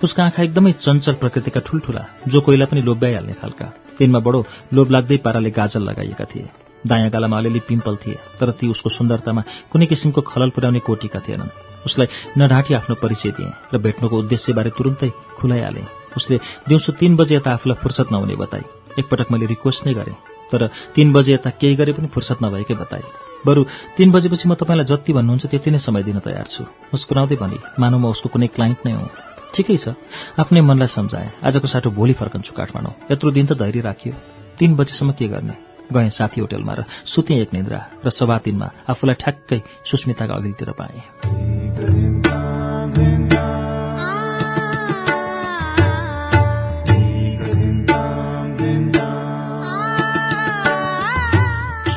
उसका 0.03 0.23
आँखा 0.23 0.43
एकदमै 0.43 0.71
चञ्चल 0.79 1.13
प्रकृतिका 1.21 1.59
ठुल्ठुला 1.59 2.03
जो 2.27 2.41
कोहीलाई 2.41 2.67
पनि 2.67 2.81
लोभ्याइहाल्ने 2.81 3.33
खालका। 3.41 3.65
तिनमा 3.97 4.19
बडो 4.19 4.45
लोभ 4.73 4.91
लाग्दै 4.91 5.17
पाराले 5.25 5.51
गाजल 5.51 5.83
लगाइएका 5.83 6.25
थिए। 6.25 6.49
दायाँ 6.87 7.09
गालामा 7.09 7.37
अलिअलि 7.37 7.59
पिम्पल 7.67 7.95
थिए 7.95 8.19
तर 8.39 8.51
ती 8.59 8.67
उसको 8.67 8.89
सुन्दरतामा 8.89 9.41
कुनै 9.71 9.85
किसिमको 9.85 10.21
खलल 10.23 10.49
पुर्याउने 10.55 10.79
कोटीका 10.87 11.19
थिएनन्। 11.19 11.55
उसलाई 11.87 12.07
नढाँटी 12.37 12.73
आफ्नो 12.73 12.95
परिचय 12.95 13.31
दिए 13.37 13.51
र 13.73 13.77
भेट्नुको 13.79 14.15
उद्देश्यबारे 14.17 14.69
तुरुन्तै 14.77 15.09
खुलाइहाले। 15.39 15.83
उसले 16.17 16.37
दिउँसो 16.67 16.91
तीन 16.99 17.15
बजे 17.15 17.35
यता 17.35 17.51
आफूलाई 17.53 17.81
फुर्सद 17.83 18.07
नहुने 18.11 18.35
बताए 18.35 18.63
एकपटक 18.99 19.31
मैले 19.31 19.45
रिक्वेस्ट 19.47 19.87
नै 19.87 19.93
गरेँ 19.93 20.15
तर 20.53 20.69
तीन 20.93 21.13
बजे 21.13 21.33
यता 21.33 21.49
केही 21.57 21.75
गरे 21.75 21.91
पनि 21.97 22.07
फुर्सद 22.13 22.37
नभएकै 22.45 22.75
बताए। 22.77 23.03
बरु 23.45 23.65
तीन 23.97 24.11
बजेपछि 24.13 24.45
म 24.47 24.53
तपाईँलाई 24.53 24.85
जति 24.85 25.11
भन्नुहुन्छ 25.13 25.45
त्यति 25.49 25.69
नै 25.73 25.79
समय 25.81 26.03
दिन 26.05 26.19
तयार 26.21 26.47
छु। 26.47 26.63
मुस्कुराउँदै 26.93 27.35
भने 27.41 27.57
मानव 27.81 27.97
म 27.97 28.05
उसको 28.13 28.29
कुनै 28.29 28.47
क्लाइन्ट 28.53 28.85
नै 28.85 28.93
हुँ। 28.93 29.09
ठिकै 29.53 29.77
छ 29.77 29.97
आफ्नै 30.37 30.61
मनलाई 30.61 30.87
सम्झाए। 30.87 31.27
आजको 31.43 31.67
साटो 31.67 31.89
भोलि 31.91 32.13
फर्कन्छु 32.13 32.53
काठमाडौँ। 32.53 32.93
यत्रो 33.11 33.29
दिन 33.31 33.45
त 33.49 33.53
धैर्य 33.53 33.81
राखियो। 33.81 34.13
तीन 34.57 34.75
बजेसम्म 34.75 35.11
के 35.17 35.27
गर्ने? 35.27 35.55
गएँ 35.93 36.09
साथी 36.09 36.41
होटेलमा 36.41 36.73
र 36.73 36.81
सुतेँ 37.05 37.37
एक 37.41 37.53
निन्द्रा 37.53 37.79
र 38.05 38.09
सभा 38.09 38.37
तिनमा 38.37 38.67
आफूलाई 38.89 39.15
ठ्याक्कै 39.19 39.59
सुस्मिताका 39.85 40.33
अघिल्तिर 40.33 40.71
पाएँ। 40.79 42.32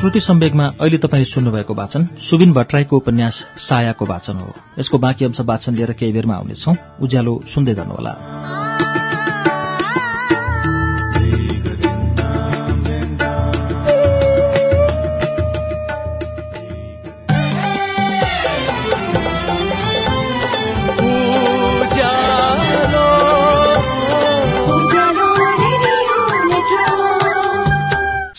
श्रुति 0.06 0.20
सम्वेकमा 0.20 0.64
अहिले 0.80 0.98
तपाईँले 0.98 1.24
सुन्नुभएको 1.24 1.74
वाचन 1.74 2.04
सुबिन 2.22 2.52
भट्टराईको 2.52 2.96
उपन्यास 2.96 3.42
सायाको 3.58 4.04
वाचन 4.06 4.36
हो। 4.38 4.54
यसको 4.78 4.98
बाँकी 4.98 5.24
अंश 5.24 5.40
वाचन 5.40 5.74
लिएर 5.74 5.92
केही 5.98 6.12
बेरमा 6.12 6.34
आउनेछौ। 6.34 6.74
उज्यालो 7.02 7.42
सुन्दै 7.54 7.74
गर्नुहोला 7.74 8.14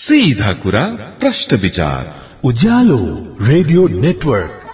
सीधा 0.07 0.51
कुरा 0.63 0.83
प्रश्न 1.19 1.57
विचार। 1.57 2.15
Ujyaalo 2.43 2.97
radio 3.41 3.87
network. 3.87 4.66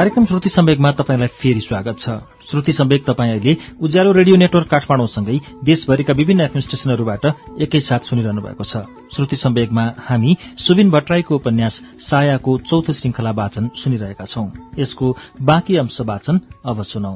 कार्यक्रम 0.00 0.24
श्रुति 0.24 0.48
सम्वेकमा 0.48 0.90
तपाईँलाई 0.90 1.28
फेरि 1.28 1.60
स्वागत 1.60 1.98
छ। 1.98 2.08
श्रुति 2.50 2.72
सम्वेक 2.72 3.04
तपाईँ 3.04 3.32
अहिले 3.32 3.56
उज्यालो 3.80 4.12
रेडियो 4.12 4.36
नेटवर्क 4.36 4.68
काठमाडौँसँगै 4.68 5.36
देशभरिका 5.64 6.12
विभिन्न 6.12 6.40
एफएम 6.40 6.60
स्टेशनहरूबाट 6.60 7.26
एकैसाथ 7.60 8.08
सुनिरहनु 8.08 8.40
भएको 8.40 8.64
छ। 8.64 8.88
श्रुति 9.12 9.36
सम्वेकमा 9.36 9.84
हामी 10.00 10.36
सुबिन 10.56 10.90
भट्टराईको 10.90 11.34
उपन्यास 11.36 11.80
सायाको 12.00 12.58
चौथो 12.58 12.92
श्रृंखला 12.92 13.30
वाचन 13.30 13.70
सुनिरहेका 13.76 14.24
छौं। 14.24 14.48
यसको 14.78 15.16
बाँकी 15.42 15.76
अंश 15.76 16.00
वाचन 16.00 16.40
अब 16.64 16.82
सुनौ। 16.82 17.14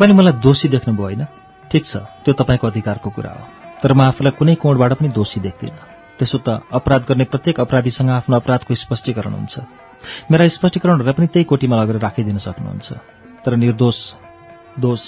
तपाईँले 0.00 0.16
मलाई 0.16 0.32
दोषी 0.40 0.68
देख्नुभयो 0.72 1.04
होइन? 1.04 1.24
ठिक 1.68 1.84
छ 1.84 1.96
त्यो 2.24 2.32
तपाईँको 2.32 2.66
अधिकारको 2.66 3.10
कुरा 3.12 3.32
हो। 3.36 3.44
तर 3.84 3.92
म 3.92 4.00
आफूलाई 4.08 4.32
कुनै 4.32 4.54
कोणबाट 4.56 4.92
पनि 4.96 5.08
दोषी 5.12 5.40
देख्दिनँ। 5.44 5.76
त्यसो 6.16 6.38
त 6.40 6.64
अपराध 6.72 7.04
गर्ने 7.04 7.24
प्रत्येक 7.28 7.60
अपराधीसँग 7.60 8.08
आफ्नो 8.08 8.36
अपराधको 8.40 8.74
स्पष्टीकरण 8.80 9.32
हुन्छ। 9.36 9.60
मेरा 10.32 10.48
स्पष्टीकरणहरूलाई 10.56 11.12
पनि 11.12 11.26
त्यही 11.28 11.44
कोटीमा 11.44 11.76
लगेर 11.76 12.00
राखिदिन 12.00 12.38
सक्नुहुन्छ। 12.40 12.88
तर 13.44 13.52
निर्दोष 13.60 13.98
दोष 14.80 15.02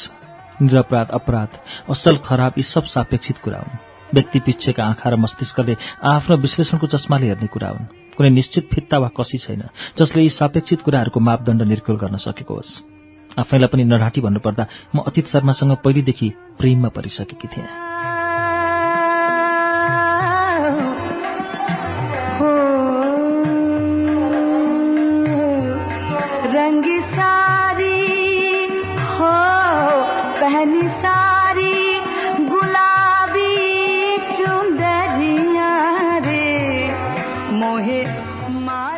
निरपराध 0.61 1.09
अपराध 1.09 1.51
असल 1.89 2.17
खराब 2.21 2.53
यी 2.61 2.63
सब 2.63 2.85
सापेक्षित 2.85 3.41
कुरा 3.41 3.65
हुन्। 3.65 3.81
व्यक्ति 4.13 4.39
पिच्छेका 4.45 4.85
आँखा 4.85 5.09
र 5.09 5.17
मस्तिष्कले 5.17 5.77
आफ्नो 6.05 6.37
विश्लेषणको 6.37 6.87
चस्माले 6.93 7.33
हेर्ने 7.33 7.49
कुरा 7.49 7.69
हुन्। 7.69 8.13
कुनै 8.13 8.29
निश्चित 8.29 8.69
फित्ता 8.69 8.99
वा 9.01 9.09
कसी 9.17 9.39
छैन 9.41 9.73
जसले 9.97 10.21
यी 10.23 10.29
सापेक्षित 10.29 10.85
कुराहरूको 10.85 11.21
मापदण्ड 11.21 11.63
निर्कुल 11.65 11.97
गर्न 11.97 12.21
सकेको 12.21 12.55
होस्। 12.55 12.92
आफैलाई 13.39 13.69
पनि 13.69 13.85
नढाँटी 13.85 14.21
भन्नुपर्दा 14.21 14.67
म 14.97 14.99
अतीत 15.07 15.27
शर्मासँग 15.27 15.77
पहिलेदेखि 15.85 16.29
प्रेममा 16.59 16.89
परिसकेकी 16.89 17.49
थिएँ। 17.49 17.69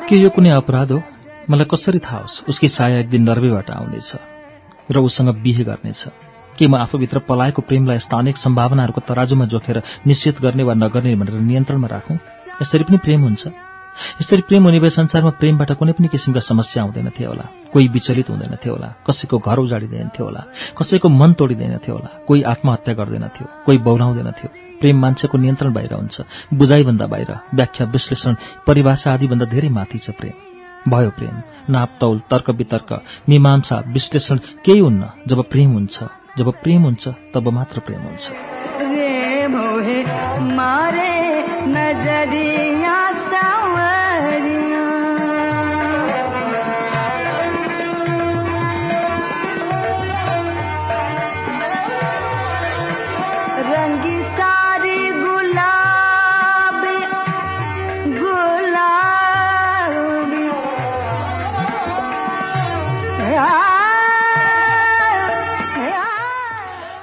के 0.08 0.16
यो 0.16 0.30
कुनै 0.30 0.50
अपराध 0.50 0.92
हो? 0.92 1.14
मलाई 1.50 1.66
कसरी 1.70 1.98
थाहा 1.98 2.18
होस् 2.18 2.44
उसकी 2.48 2.68
साया 2.68 2.98
एक 2.98 3.08
दिन 3.08 3.23
नर्वेबाट 3.28 3.70
आउनेछ 3.70 4.10
र 4.90 4.97
उसँग 4.98 5.28
बिहे 5.44 5.64
गर्नेछ। 5.64 6.02
के 6.56 6.66
म 6.66 6.76
आफूभित्र 6.76 7.18
पलाएको 7.28 7.62
प्रेमलाई 7.62 7.97
यस्ता 7.97 8.16
अनेक 8.16 8.36
सम्भावनाहरूको 8.36 9.00
तराजुमा 9.00 9.44
जोखेर 9.52 9.82
निश्चित 10.06 10.40
गर्ने 10.40 10.62
वा 10.62 10.74
नगर्ने 10.74 11.14
भनेर 11.16 11.40
नियन्त्रणमा 11.40 11.89
राखौँ? 11.89 12.16
यसरी 12.62 12.84
पनि 12.84 12.97
प्रेम 12.97 13.20
हुन्छ। 13.23 13.42
यसरी 14.20 14.42
प्रेम 14.48 14.64
हुने 14.64 14.81
भए 14.81 14.90
संसारमा 14.90 15.31
प्रेमबाट 15.40 15.73
कुनै 15.76 15.92
पनि 15.92 16.08
किसिमका 16.08 16.40
समस्या 16.40 16.82
हुँदैनथ्यो 16.82 17.28
होला। 17.28 17.44
कोही 17.73 17.89
विचलित 17.89 18.31
हुँदैनथ्यो 18.31 18.73
होला। 18.73 18.89
कसैको 19.05 19.39
घर 19.39 19.58
उजाडिँदैनथ्यो 19.58 20.24
होला। 20.24 20.42
कसैको 20.78 21.08
मन 21.08 21.32
तोडिँदैनथ्यो 21.34 21.94
होला। 21.94 22.10
कोही 22.26 22.42
आत्महत्या 22.42 22.94
गर्दैनथ्यो 22.94 23.47
कोही 23.66 23.78
बौलाउँदैनथ्यो 23.78 24.48
प्रेम 24.81 24.97
मान्छेको 25.00 25.39
नियन्त्रण 25.39 25.73
बाहिर 25.73 25.92
हुन्छ। 25.92 26.16
बुझाइभन्दा 26.55 27.06
बाहिर। 27.06 27.31
व्याख्या 27.55 27.86
विश्लेषण 27.86 28.34
परिभाषा 28.66 29.12
आदिभन्दा 29.12 29.47
धेरै 29.47 29.68
माथि 29.68 29.98
छ 29.98 30.10
प्रेम। 30.10 30.53
भयो 30.88 31.10
प्रेम 31.10 31.42
नापतौल 31.70 32.18
तर्क 32.18 32.50
वितर्क 32.50 33.02
मीमांसा 33.28 33.82
विश्लेषण 33.86 34.38
केही 34.64 34.78
हुन्न। 34.78 35.08
जब 35.26 35.50
प्रेम 35.50 35.72
हुन्छ 35.72 35.98
जब 36.38 36.52
प्रेम 36.62 36.82
हुन्छ 36.82 37.08
तब 37.08 37.48
मात्र 37.48 37.80
प्रेम 37.80 38.00
हुन्छ। 38.00 38.30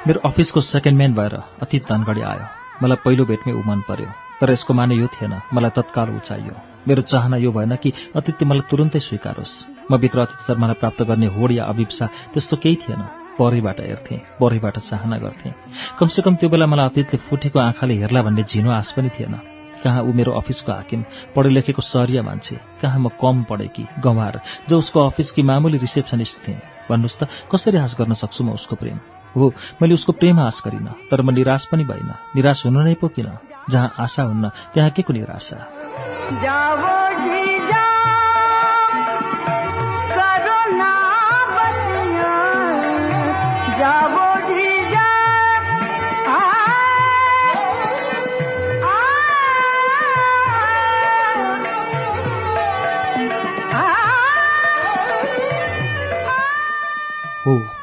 मेरो 0.07 0.19
अफिसको 0.25 0.61
सेकेन्ड 0.61 0.97
म्यान 0.97 1.13
भएर 1.13 1.33
अति 1.61 1.79
धनगढी 1.85 2.21
आयो। 2.25 2.45
मलाई 2.81 2.97
पहिलो 3.05 3.25
भेटमै 3.25 3.53
ऊ 3.53 3.61
मन 3.61 3.81
पर्यो 3.85 4.09
तर 4.41 4.51
यसको 4.51 4.73
माने 4.73 4.95
यो 4.97 5.07
थिएन। 5.13 5.33
मलाई 5.53 5.69
तत्काल 5.77 6.09
ऊ 6.09 6.19
चाहियो। 6.25 6.55
मेरो 6.87 7.01
चाहना 7.05 7.37
यो 7.37 7.51
भएन 7.53 7.75
कि 7.77 7.93
अतिथि 8.17 8.45
मलाई 8.45 8.65
तुरुन्तै 8.65 8.99
स्वीकारोस्। 8.99 9.53
म 9.91 9.97
भित्र 10.01 10.19
अतिथि 10.25 10.43
शर्मालाई 10.47 10.81
प्राप्त 10.81 11.01
गर्ने 11.05 11.27
होड 11.37 11.51
या 11.53 11.65
अभिप्सा 11.69 12.05
त्यस्तो 12.33 12.57
केही 12.57 12.75
थिएन। 12.81 13.01
परैबाट 13.37 13.79
हेर्थेँ 13.79 14.19
परैबाट 14.41 14.79
चाहना 14.89 15.17
गर्थेँ। 15.21 15.53
कमसेकम 16.01 16.35
त्यो 16.41 16.49
बेला 16.49 16.65
मलाई 16.65 16.85
अतीतले 16.89 17.17
फुटेको 17.29 17.59
आँखाले 17.61 18.01
हेर्ला 18.01 18.21
भन्ने 18.25 18.43
झिनो 18.49 18.73
आश 18.73 18.97
पनि 18.97 19.09
थिएन। 19.13 19.37
कहाँ 19.85 20.01
ऊ 20.01 20.13
मेरो 20.17 20.33
अफिसको 20.33 20.71
हाकिम 20.73 21.05
पढे 21.37 21.49
लेखेको 21.53 21.81
सरिया 21.81 22.25
मान्छे? 22.25 22.57
कहाँ 22.81 22.99
म 22.99 23.13
कम 23.21 23.45
पढेकी 23.45 23.85
गँवार? 24.01 24.41
जो 24.65 24.77
उसको 24.81 24.99
अफिसकी 25.13 25.41
मामुली 25.45 25.77
रिसेप्सनिस्ट 25.77 26.37
थिएँ। 26.41 26.89
भन्नुहोस् 26.89 27.19
त 27.21 27.29
कसरी 27.53 27.77
आश 27.77 27.93
गर्न 28.01 28.13
सक्छु 28.17 28.43
म 28.43 28.57
उसको 28.57 28.75
प्रेम? 28.81 29.20
हो 29.35 29.53
मैले 29.81 29.93
उसको 29.93 30.11
प्रेम 30.11 30.39
आश 30.39 30.61
गरिनँ 30.65 30.95
तर 31.11 31.21
म 31.21 31.31
निराश 31.31 31.65
पनि 31.71 31.83
भइन 31.83 32.13
निराश 32.35 32.65
हुनु 32.65 32.81
नै 32.81 32.93
पो 32.93 33.07
किन? 33.07 33.27
जहाँ 33.69 33.93
आशा 33.99 34.23
हुन्न 34.23 34.49
त्यहाँ 34.73 34.89
के 34.89 35.01
को 35.01 35.13
निराशा? 35.13 35.57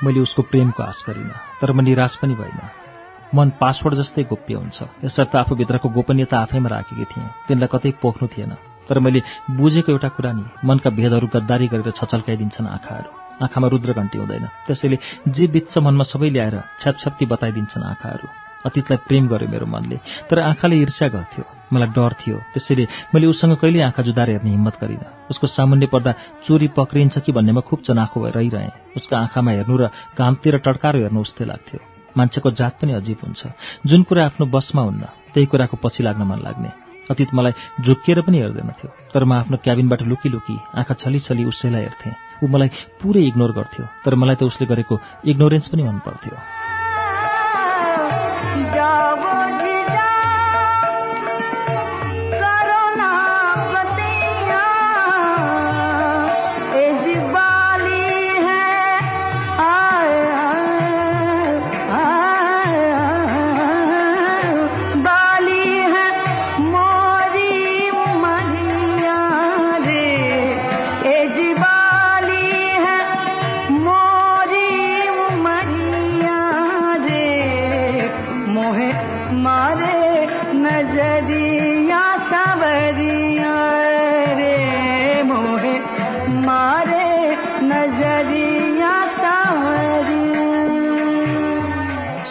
मैले 0.05 0.20
उसको 0.20 0.43
प्रेमको 0.43 0.83
आश 0.83 1.05
गरिनँ 1.09 1.41
तर 1.60 1.73
म 1.73 1.81
निराश 1.81 2.17
पनि 2.17 2.35
भइन 2.35 2.60
मन 3.35 3.51
पासवर्ड 3.60 3.94
जस्तै 3.94 4.23
गोप्य 4.25 4.55
हुन्छ। 4.55 5.05
यसर्थ 5.05 5.36
आफूभित्रको 5.36 5.89
गोपनीयता 5.89 6.39
आफैमा 6.39 6.68
राखेकी 6.68 7.05
थिएँ। 7.05 7.28
तिनलाई 7.49 7.68
कतै 7.68 7.91
पोख्नु 8.01 8.28
थिएन। 8.28 8.52
तर 8.89 8.99
मैले 8.99 9.20
बुझेको 9.52 9.93
एउटा 9.93 10.09
कुरा 10.09 10.33
नि 10.33 10.44
मनका 10.65 10.91
भेदहरू 10.91 11.27
गद्दारी 11.28 11.67
गरेर 11.68 11.91
छचल्काइदिन्छन् 11.93 12.73
आँखाहरू। 12.73 13.10
आँखामा 13.44 13.68
रुद्रघण्टी 13.68 14.18
हुँदैन। 14.18 14.47
त्यसैले 14.67 14.99
जे 15.28 15.47
बित्छ 15.47 15.78
मनमा 15.78 16.05
सबै 16.09 16.31
ल्याएर 16.31 16.57
छ्यापछ्याप्ती 16.81 17.25
बताइदिन्छन् 17.27 17.85
आँखाहरू। 17.85 18.48
अतीतलाई 18.67 18.99
प्रेम 19.09 19.28
गर्यो 19.28 19.49
मेरो 19.49 19.67
मनले 19.67 19.97
तर 20.31 20.39
आँखाले 20.51 20.77
ईर्ष्या 20.83 21.09
गर्थ्यो 21.09 21.45
मलाई 21.73 21.89
डर 21.93 22.12
थियो। 22.20 22.37
त्यसैले 22.53 22.85
मैले 23.15 23.27
उसँग 23.28 23.55
कहिल्यै 23.61 23.85
आँखा 23.85 24.03
जुदाएर 24.03 24.31
हेर्ने 24.31 24.51
हिम्मत 24.51 24.77
गरिनँ। 24.81 25.28
उसको 25.31 25.47
सामुन्य 25.47 25.87
पर्दा 25.93 26.12
चोरी 26.47 26.69
पक्रिन्छ 26.73 27.19
कि 27.20 27.33
भन्नेमा 27.33 27.61
खुब 27.69 27.78
चनाखो 27.85 28.20
भएर 28.20 28.35
रहिरहेँ। 28.35 28.97
उसको 28.97 29.17
आँखामा 29.17 29.51
हेर्नु 29.53 29.77
र 29.77 29.85
कामतिर 30.17 30.57
टड्कारो 30.65 30.99
हेर्नु 31.05 31.20
उस्तै 31.20 31.45
लाग्थ्यो। 31.45 31.81
मान्छेको 32.17 32.51
जात 32.51 32.75
पनि 32.81 32.93
अजीब 32.99 33.19
हुन्छ। 33.25 33.41
जुन 33.87 34.03
कुरा 34.09 34.25
आफ्नो 34.25 34.47
बसमा 34.49 34.83
हुन्न 34.83 35.05
त्यही 35.35 35.47
कुराको 35.47 35.77
पछि 35.77 36.03
लाग्न 36.03 36.23
मन 36.25 36.41
लाग्ने। 36.41 36.70
अतीत 37.12 37.31
मलाई 37.37 37.53
झुक्किएर 37.85 38.20
पनि 38.25 38.39
हेर्दैनथ्यो 38.41 38.89
तर 39.12 39.25
म 39.25 39.33
आफ्नो 39.41 39.57
क्याबिनबाट 39.65 40.03
लुकी 40.09 40.28
लुकी 40.28 40.57
आँखा 40.77 40.95
छली 40.95 41.20
छली 41.20 41.45
उसैलाई 41.45 41.83
हेर्थेँ। 41.85 42.12
ऊ 42.43 42.47
मलाई 42.49 42.69
पुरै 43.01 43.23
इग्नोर 43.28 43.53
गर्थ्यो 43.53 43.85
तर 44.05 44.15
मलाई 44.15 44.37
त 44.37 44.43
उसले 44.45 44.67
गरेको 44.69 44.95
इग्नोरेन्स 45.25 45.69
पनि 45.69 45.83
मन 45.85 45.99
पर्थ्यो 46.05 46.37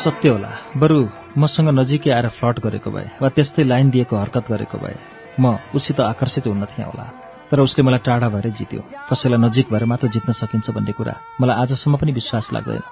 सत्य 0.08 0.30
होला। 0.30 0.52
बरु 0.80 1.00
मसँग 1.36 1.70
नजिकै 1.76 2.12
आएर 2.16 2.28
फ्लट 2.32 2.60
गरेको 2.64 2.90
भए 2.92 3.08
वा 3.20 3.28
त्यस्तै 3.28 3.64
लाइन 3.68 3.90
दिएको 3.92 4.16
हरकत 4.16 4.46
गरेको 4.48 4.78
भए 4.80 4.96
म 5.36 5.60
उसित 5.76 6.00
आकर्षित 6.00 6.48
हुन 6.48 6.64
थिएँ 6.64 6.88
होला। 6.88 7.06
तर 7.52 7.60
उसले 7.60 7.84
मलाई 7.84 8.00
टाढा 8.08 8.28
भएर 8.32 8.48
जित्यो। 8.56 8.82
कसैलाई 9.12 9.40
नजिक 9.44 9.68
भएर 9.68 9.84
मात्र 9.84 10.08
जित्न 10.08 10.32
सकिन्छ 10.32 10.72
भन्ने 10.72 10.92
कुरा 10.96 11.16
मलाई 11.44 11.56
आजसम्म 11.60 11.96
पनि 12.00 12.12
विश्वास 12.16 12.50
लाग्दैन। 12.56 12.84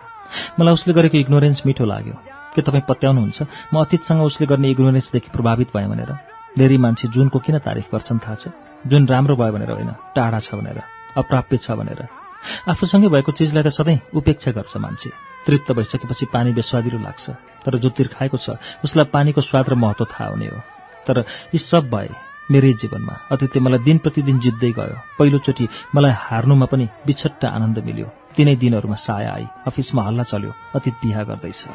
मलाई 0.59 0.73
उसले 0.75 0.91
गरेको 0.91 1.17
इग्नोरेन्स 1.23 1.63
मिठो 1.65 1.85
लाग्यो। 1.87 2.15
के 2.51 2.61
तपाईँ 2.61 2.83
पत्याउनुहुन्छ? 2.83 3.39
म 3.71 3.75
अतीतसँग 3.79 4.21
उसले 4.21 4.45
गर्ने 4.51 4.67
इग्नोरेन्सदेखि 4.75 5.29
प्रभावित 5.31 5.71
भएँ 5.71 5.87
भनेर। 5.87 6.11
धेरै 6.59 6.77
मान्छे 6.83 7.07
जुनको 7.15 7.39
किन 7.39 7.63
तारिफ 7.63 7.87
गर्छन् 7.95 8.19
थाहा 8.19 8.35
छ? 8.35 8.43
जुन 8.83 9.07
राम्रो 9.07 9.35
भयो 9.39 9.55
भनेर 9.55 9.71
होइन 9.71 9.91
टाढा 10.11 10.39
छ 10.43 10.59
भनेर 10.59 10.83
अप्राप्य 11.15 11.57
छ 11.63 11.79
भनेर। 11.79 12.24
आफूसँगै 12.69 13.07
भएको 13.07 13.31
चिजलाई 13.31 13.63
त 13.63 13.67
सधैँ 13.67 13.99
उपेक्षा 14.13 14.51
गर्छ 14.51 14.77
मान्छे। 14.77 15.09
तृप्त 15.45 15.71
भइसकेपछि 15.71 16.25
पानी 16.25 16.53
बेस्वादिलो 16.53 16.99
लाग्छ। 16.99 17.29
तर 17.65 17.77
जो 17.77 17.89
तिर्खाएको 17.89 18.37
छ 18.37 18.49
उसलाई 18.83 19.05
पानीको 19.05 19.41
स्वाद 19.41 19.69
र 19.69 19.75
महत्व 19.75 20.05
थाहा 20.05 20.29
हुने 20.29 20.45
हो। 20.45 20.59
तर 21.07 21.19
यी 21.53 21.57
सब 21.57 21.89
भए 21.89 22.09
मेरै 22.51 22.73
जीवनमा 22.73 23.15
अतिथि 23.31 23.59
मलाई 23.59 23.79
दिन 23.79 23.97
प्रतिदिन 23.97 24.39
जित्दै 24.39 24.71
गयो। 24.71 24.97
पहिलोचोटि 25.19 25.67
मलाई 25.95 26.11
हार्नुमा 26.11 26.65
पनि 26.65 26.85
बिछट्ट 27.05 27.45
आनन्द 27.45 27.79
मिल्यो। 27.79 28.07
तिनै 28.37 28.55
दिनहरूमा 28.55 28.95
साया 28.95 29.33
आई। 29.33 29.47
अफिसमा 29.67 30.03
हल्ला 30.03 30.23
चल्यो। 30.23 30.53
अतीत 30.75 30.93
बिहा 30.93 31.23
गर्दैछ। 31.23 31.65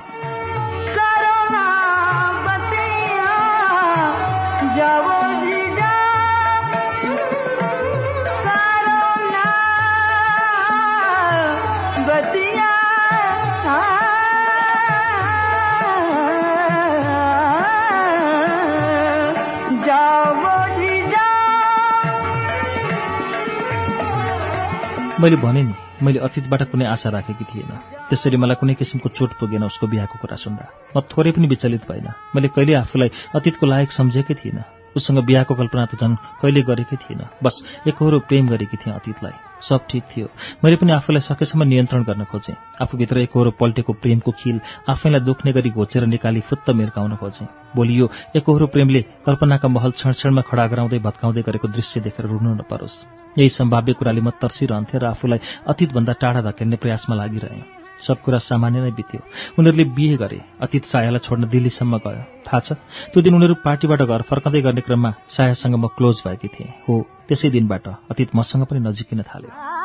मैले 25.20 25.36
भने 25.36 25.62
नि 25.62 25.74
मैले 26.00 26.18
अतीतबाट 26.24 26.62
कुनै 26.72 26.86
आशा 26.88 27.10
राखेकी 27.12 27.44
थिएन। 27.44 27.72
त्यसरी 28.08 28.36
मलाई 28.40 28.56
कुनै 28.56 28.74
किसिमको 28.80 29.08
चोट 29.12 29.30
पुगेन 29.36 29.68
उसको 29.68 29.86
बिहाको 29.92 30.16
कुरा 30.16 30.36
सुन्दा। 30.40 30.64
म 30.96 31.00
थोरै 31.12 31.30
पनि 31.36 31.46
विचलित 31.52 31.84
भएन। 31.84 32.08
मैले 32.32 32.48
कहिले 32.56 32.74
आफूलाई 32.80 33.10
अतीतको 33.36 33.64
लायक 33.68 33.92
सम्झेकै 33.92 34.34
थिइनँ 34.40 34.79
उसँग 34.96 35.18
बिहाको 35.24 35.54
कल्पना 35.54 35.84
त 35.86 35.94
झन् 36.00 36.20
कहिले 36.42 36.62
गरेकै 36.62 36.96
थिइनँ 36.96 37.30
बस 37.42 37.54
एकहोरो 37.88 38.18
प्रेम 38.28 38.48
गरेकी 38.48 38.76
थिएँ 38.76 38.94
अतीतलाई। 38.94 39.36
सब 39.60 39.80
ठिक 39.90 40.04
थियो। 40.10 40.26
मैले 40.64 40.76
पनि 40.80 40.92
आफूलाई 40.92 41.20
सकेसम्म 41.20 41.62
नियन्त्रण 41.68 42.02
गर्न 42.02 42.24
खोजेँ। 42.32 42.56
आफूभित्र 42.80 43.18
एकहोरो 43.28 43.50
पल्टेको 43.60 43.92
प्रेमको 43.92 44.30
खिल 44.32 44.60
आफैलाई 44.88 45.20
दुख्ने 45.20 45.52
गरी 45.52 45.70
घोचेर 45.70 46.06
निकाली 46.06 46.40
फुत्त 46.40 46.70
मिर्काउन 46.70 47.16
खोजेँ। 47.16 47.48
भोलि 47.76 48.00
यो 48.00 48.06
एकहोरो 48.36 48.66
प्रेमले 48.66 49.00
कल्पनाका 49.26 49.68
महल 49.68 49.90
क्षणक्षणमा 50.00 50.42
खडा 50.48 50.66
गराउँदै 50.66 50.98
भत्काउँदै 50.98 51.42
गरेको 51.44 51.68
दृश्य 51.68 52.00
देखेर 52.00 52.26
रुनु 52.26 52.54
नपरोस्। 52.56 53.04
यही 53.36 53.48
सम्भाव्य 53.48 53.92
कुराले 53.92 54.20
म 54.20 54.30
तर्सिरहन्थेँ 54.40 55.00
र 55.00 55.04
आफूलाई 55.12 55.38
अतीतभन्दा 55.68 56.12
टाढा 56.16 56.40
धकेल्ने 56.50 56.76
प्रयासमा 56.80 57.14
लागिरहेँ। 57.14 57.79
सब 58.06 58.20
कुरा 58.24 58.38
सामान्य 58.38 58.80
नै 58.80 58.90
बित्यो। 58.90 59.20
उनीहरूले 59.58 59.84
बिहे 59.96 60.16
गरे। 60.16 60.40
अतीत 60.60 60.84
सायालाई 60.92 61.22
छोड्न 61.26 61.48
दिल्लीसम्म 61.48 61.98
गयो। 62.04 62.22
थाहा 62.46 62.60
छ 62.60 62.68
त्यो 63.12 63.22
दिन 63.22 63.34
उनीहरू 63.34 63.54
पार्टीबाट 63.64 64.02
घर 64.02 64.22
फर्कँदै 64.30 64.60
गर्ने 64.60 64.80
क्रममा 64.86 65.10
सायासँग 65.28 65.74
म 65.74 65.86
क्लोज 65.96 66.22
भएकी 66.26 66.48
थिएँ। 66.48 66.70
हो 66.88 66.94
त्यसै 67.28 67.50
दिनबाट 67.50 67.86
अतीत 68.10 68.30
मसँग 68.36 68.64
पनि 68.66 68.80
नजिकिन 68.80 69.22
थाल्यो। 69.22 69.79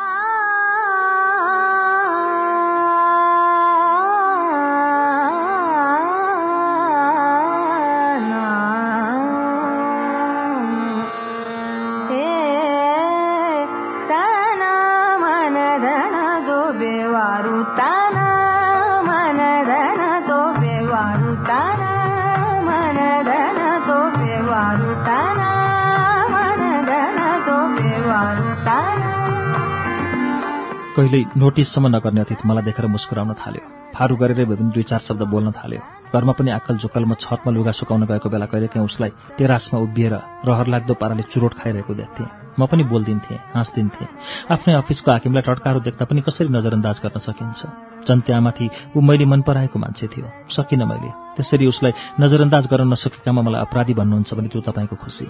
कहिल्यै 31.06 31.38
नोटिससम्म 31.38 31.86
नगर्ने 31.94 32.20
अतीत 32.26 32.42
मलाई 32.50 32.64
देखेर 32.66 32.86
मुस्कुराउन 32.90 33.38
थाल्यो। 33.38 33.62
फारू 33.94 34.14
गरेरै 34.18 34.44
पनि 34.50 34.74
दुई 34.74 34.84
चार 34.90 35.00
शब्द 35.06 35.22
बोल्न 35.30 35.54
थाल्यो। 35.54 35.80
घरमा 36.10 36.32
पनि 36.34 36.50
आक्कल 36.58 36.76
झुक्कल 36.82 37.04
म 37.06 37.14
छतमा 37.14 37.50
लुगा 37.54 37.72
सुकाउन 37.78 38.02
गएको 38.10 38.26
बेला 38.26 38.46
कहिलेकाहीँ 38.50 38.86
उसलाई 38.90 39.10
टेरासमा 39.38 39.78
उभिएर 39.86 40.14
रहर 40.50 40.66
लाग्दो 40.66 40.94
पाराले 40.98 41.22
चुरोट 41.30 41.52
खाइरहेको 41.62 41.94
देख्थेँ। 41.94 42.58
म 42.58 42.66
पनि 42.66 42.82
बोलिदिन्थेँ 42.90 43.38
हाँस्दिन्थेँ। 43.54 44.08
आफ्नै 44.50 44.74
अफिसको 44.82 45.08
हाकिमलाई 45.14 45.46
टड्कारो 45.46 45.78
देख्दा 45.86 46.04
पनि 46.10 46.20
कसरी 46.26 46.50
नजरअन्दाज 46.50 46.96
गर्न 47.06 47.18
सकिन्छ? 47.22 47.60
झन् 48.02 48.24
त्यहाँमाथि 48.26 48.66
ऊ 48.96 48.98
मैले 48.98 49.26
मन 49.30 49.40
पराएको 49.46 49.78
मान्छे 49.78 50.06
थियो। 50.10 50.26
सकिनँ 50.50 50.86
मैले। 50.90 51.10
त्यसरी 51.38 51.66
उसलाई 51.70 51.92
नजरअन्दाज 52.18 52.64
गर्न 52.66 52.90
नसकेकामा 52.90 53.40
मलाई 53.46 53.60
अपराधी 53.62 53.94
भन्नुहुन्छ 53.94 54.30
भने 54.34 54.48
त्यो 54.50 54.60
तपाईँको 54.66 54.96
खुसी। 54.98 55.26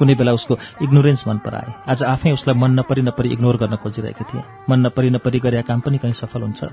कुनै 0.00 0.14
बेला 0.16 0.32
उसको 0.32 0.56
इग्नोरेन्स 0.80 1.28
मन 1.28 1.38
पराए। 1.44 1.72
आज 1.92 2.02
आफै 2.02 2.32
उसलाई 2.32 2.56
मन 2.56 2.72
नपरी 2.80 3.02
नपरी 3.04 3.28
इग्नोर 3.36 3.56
गर्न 3.60 3.76
खोजिरहेको 3.76 4.24
थिएँ। 4.24 4.44
मन 4.70 4.78
नपरी 4.86 5.10
नपरी 5.12 5.38
गरेका 5.44 5.68
काम 5.68 5.80
पनि 5.84 5.98
कहीँ 6.00 6.16
सफल 6.16 6.42
हुन्छ। 6.42 6.64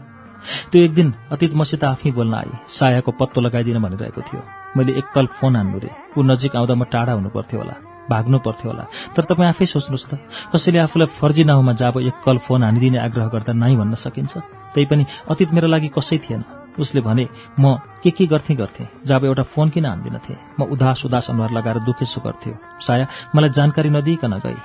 त्यो 0.71 0.79
एक 0.81 0.93
दिन 0.93 1.13
अतीत 1.31 1.53
मसित 1.53 1.83
आफै 1.83 2.11
बोल्न 2.15 2.33
आए। 2.33 2.51
सायाको 2.71 3.11
पत्तो 3.19 3.41
लगाइदिन 3.41 3.83
भनिरहेको 3.83 4.21
थियो। 4.21 4.41
मैले 4.77 4.91
एककल 4.95 5.25
फोन 5.37 5.55
हान्नु 5.55 5.77
रे 5.83 5.91
ऊ 6.15 6.21
नजिक 6.23 6.55
आउँदा 6.55 6.73
म 6.79 6.83
टाढा 6.87 7.13
हुनु 7.19 7.29
पर्थ्यो 7.35 7.59
होला। 7.59 7.75
भाग्नु 8.07 8.39
पर्थ्यो 8.39 8.71
होला। 8.71 8.83
तर 9.15 9.23
तपाईँ 9.27 9.49
आफै 9.51 9.65
सोच्नुहोस् 9.67 10.07
त 10.07 10.11
कसैले 10.55 10.79
आफूलाई 10.87 11.07
फर्जी 11.19 11.43
नाउँमा 11.43 11.73
जाब 11.75 11.99
एक 11.99 12.23
कल 12.23 12.37
फोन 12.47 12.63
हानिदिने 12.63 12.97
आग्रह 12.97 13.27
गर्दा 13.27 13.53
नाइ 13.53 13.75
भन्न 13.75 13.95
सकिन्छ? 13.99 14.33
त्यही 14.71 14.85
पनि 14.87 15.03
अतीत 15.27 15.49
मेरो 15.51 15.67
लागि 15.67 15.89
कसै 15.91 16.17
थिएन। 16.23 16.41
उसले 16.79 17.01
भने 17.01 17.27
म 17.59 17.75
के 18.03 18.11
के 18.11 18.25
गर्थेँ 18.25 18.57
गर्थेँ। 18.57 18.87
जब 19.05 19.25
एउटा 19.25 19.43
फोन 19.43 19.69
किन 19.69 19.85
हान्दिनथे 19.85 20.35
म 20.59 20.63
उदास 20.71 21.05
उदास 21.05 21.29
अनुहार 21.29 21.51
लगाएर 21.51 21.79
दुखेसो 21.79 22.21
गर्थ्यो। 22.21 22.53
साया 22.81 23.07
मलाई 23.35 23.49
जानकारी 23.49 23.89
नदिइकन 23.89 24.33
गई। 24.45 24.59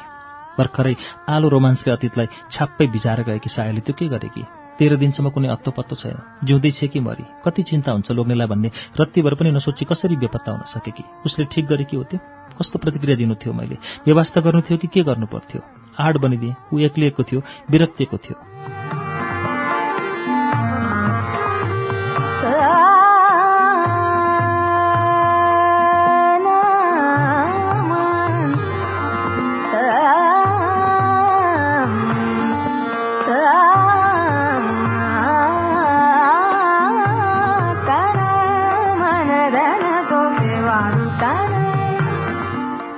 भर्खरै 0.58 0.94
आलो 1.28 1.48
रोमान्सले 1.48 1.92
अतीतलाई 1.92 2.26
छ्याप्पै 2.50 2.86
भिजाएर 2.86 3.22
गएकी 3.22 3.48
सायाले 3.48 3.80
त्यो 3.80 3.94
के 3.98 4.08
गरे 4.08 4.28
कि? 4.28 4.44
तेह्र 4.78 4.96
दिनसम्म 4.96 5.30
कुनै 5.30 5.48
अत्तो 5.48 5.70
पत्तो 5.70 5.96
छैन। 5.96 6.16
जिउँदै 6.44 6.70
छे 6.70 6.88
कि 6.88 7.00
मरी? 7.00 7.24
कति 7.44 7.62
चिन्ता 7.62 7.92
हुन्छ 7.92 8.10
लोग्नेलाई 8.12 8.46
भन्ने 8.46 8.70
रत्तिभर 9.00 9.34
पनि 9.34 9.50
नसोची 9.50 9.84
कसरी 9.84 10.16
बेपत्ता 10.16 10.52
हुन 10.52 10.62
सके 10.68 10.90
कि? 10.90 11.04
उसले 11.26 11.44
ठिक 11.44 11.66
गरे 11.66 11.84
कि 11.84 11.96
हो 11.96 12.04
त्यो? 12.04 12.20
कस्तो 12.60 12.78
प्रतिक्रिया 12.78 13.16
दिनु 13.16 13.34
थियो 13.34 13.52
मैले? 13.52 13.76
व्यवस्था 14.06 14.40
गर्नु 14.40 14.60
थियो 14.60 14.78
कि 14.78 14.88
के 14.88 15.02
गर्नु 15.02 15.26
पर्थ्यो? 15.26 15.60
आड 16.00 16.18
बनिदिएँ। 16.18 16.54
ऊ 16.72 16.78
एक्लिएको 16.78 17.22
थियो 17.22 17.40
विरक्तिएको 17.70 18.16
थियो। 18.16 18.51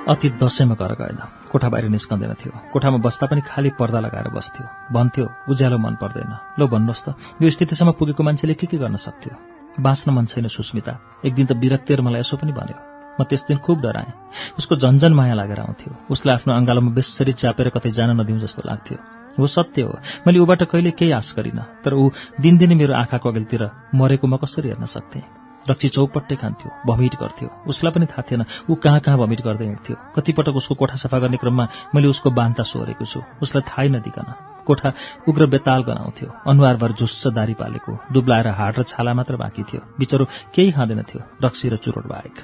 अतीत 0.04 0.36
दसैँमा 0.36 0.74
घर 0.76 0.92
गएन। 1.00 1.18
कोठा 1.48 1.68
बाहिर 1.72 1.88
निस्कँदैन 1.88 2.32
थियो। 2.36 2.52
कोठामा 2.72 2.98
बस्दा 3.00 3.24
पनि 3.24 3.40
खाली 3.40 3.70
पर्दा 3.80 4.00
लगाएर 4.04 4.28
बस्थ्यो। 4.36 4.92
भन्थ्यो 4.92 5.24
उज्यालो 5.48 5.78
मन 5.80 5.96
पर्दैन। 5.96 6.60
लो 6.60 6.64
भन्नुहोस् 6.68 7.04
त 7.08 7.16
यो 7.40 7.48
स्थितिसम्म 7.48 7.96
पुगेको 7.96 8.20
मान्छेले 8.20 8.54
के 8.54 8.66
के 8.68 8.76
गर्न 8.76 9.00
सक्थ्यो? 9.00 9.32
बाँच्न 9.80 10.12
मन 10.12 10.24
छैन 10.28 10.48
सुस्मिता। 10.52 11.24
एक 11.24 11.32
दिन 11.34 11.46
त 11.48 11.52
विरक्तिएर 11.56 12.00
मलाई 12.04 12.20
यसो 12.20 12.36
पनि 12.36 12.52
भन्यो। 12.52 12.76
म 13.16 13.24
त्यस 13.24 13.48
दिन 13.48 13.58
खुब 13.64 13.80
डराएँ। 13.80 14.12
उसको 14.60 14.76
झन्झन 14.76 15.12
माया 15.16 15.34
लागेर 15.40 15.60
आउँथ्यो। 15.64 16.12
उसलाई 16.12 16.34
आफ्नो 16.36 16.52
अङ्गालोमा 16.52 16.90
बेसरी 16.92 17.32
च्यापेर 17.32 17.72
कतै 17.72 17.90
जान 17.96 18.20
नदिउँ 18.20 18.44
जस्तो 18.44 18.60
लाग्थ्यो। 18.60 18.98
हो 19.40 19.46
सत्य 19.48 19.82
हो। 19.88 19.98
मैले 20.28 20.38
ऊबाट 20.44 20.68
कहिले 20.68 20.90
केही 21.00 21.16
आश 21.16 21.32
गरिनँ। 21.32 21.80
तर 21.80 21.96
ऊ 21.96 22.12
दिनदिनै 22.44 22.74
मेरो 22.76 22.92
आँखाको 22.92 23.24
अघिल्तिर 23.24 23.62
मरेको 23.96 24.26
म 24.28 24.36
कसरी 24.36 24.68
हेर्न 24.68 24.84
सक्थेँ? 24.84 25.43
रक्सी 25.70 25.88
चौपट्टै 25.88 26.36
खान्थ्यो 26.36 26.70
भमिट 26.86 27.14
गर्थ्यो। 27.20 27.48
उसलाई 27.66 27.92
पनि 27.92 28.06
थाहा 28.06 28.22
थिएन 28.22 28.44
ऊ 28.70 28.74
कहाँ 28.74 29.00
कहाँ 29.00 29.18
भमिट 29.18 29.40
गर्दै 29.40 29.64
हिँड्थ्यो। 29.64 29.96
कतिपटक 30.16 30.54
उसको 30.56 30.74
कोठा 30.74 30.96
सफा 30.96 31.18
गर्ने 31.18 31.36
क्रममा 31.36 31.68
मैले 31.94 32.08
उसको 32.08 32.30
बान्ता 32.30 32.62
सोहोरेको 32.62 33.04
छु। 33.04 33.20
उसलाई 33.42 33.62
थाहै 33.70 33.88
नदिकन। 33.88 34.28
कोठा 34.66 34.92
उग्र 35.28 35.46
बेताल 35.46 35.82
गनाउँथ्यो। 35.82 36.28
अनुहारभर 36.48 36.92
झुस्स 36.92 37.26
दारी 37.36 37.54
पालेको 37.54 37.92
डुब्लाएर 38.12 38.48
हाड 38.48 38.78
र 38.78 38.82
छाला 38.82 39.14
मात्र 39.14 39.36
बाँकी 39.36 39.62
थियो। 39.62 39.80
बिचरो 39.98 40.24
केही 40.54 40.72
खाँदैन 40.72 41.02
थियो 41.02 41.22
रक्सी 41.44 41.68
र 41.68 41.76
चुरोट 41.76 42.06
बाहेक। 42.06 42.36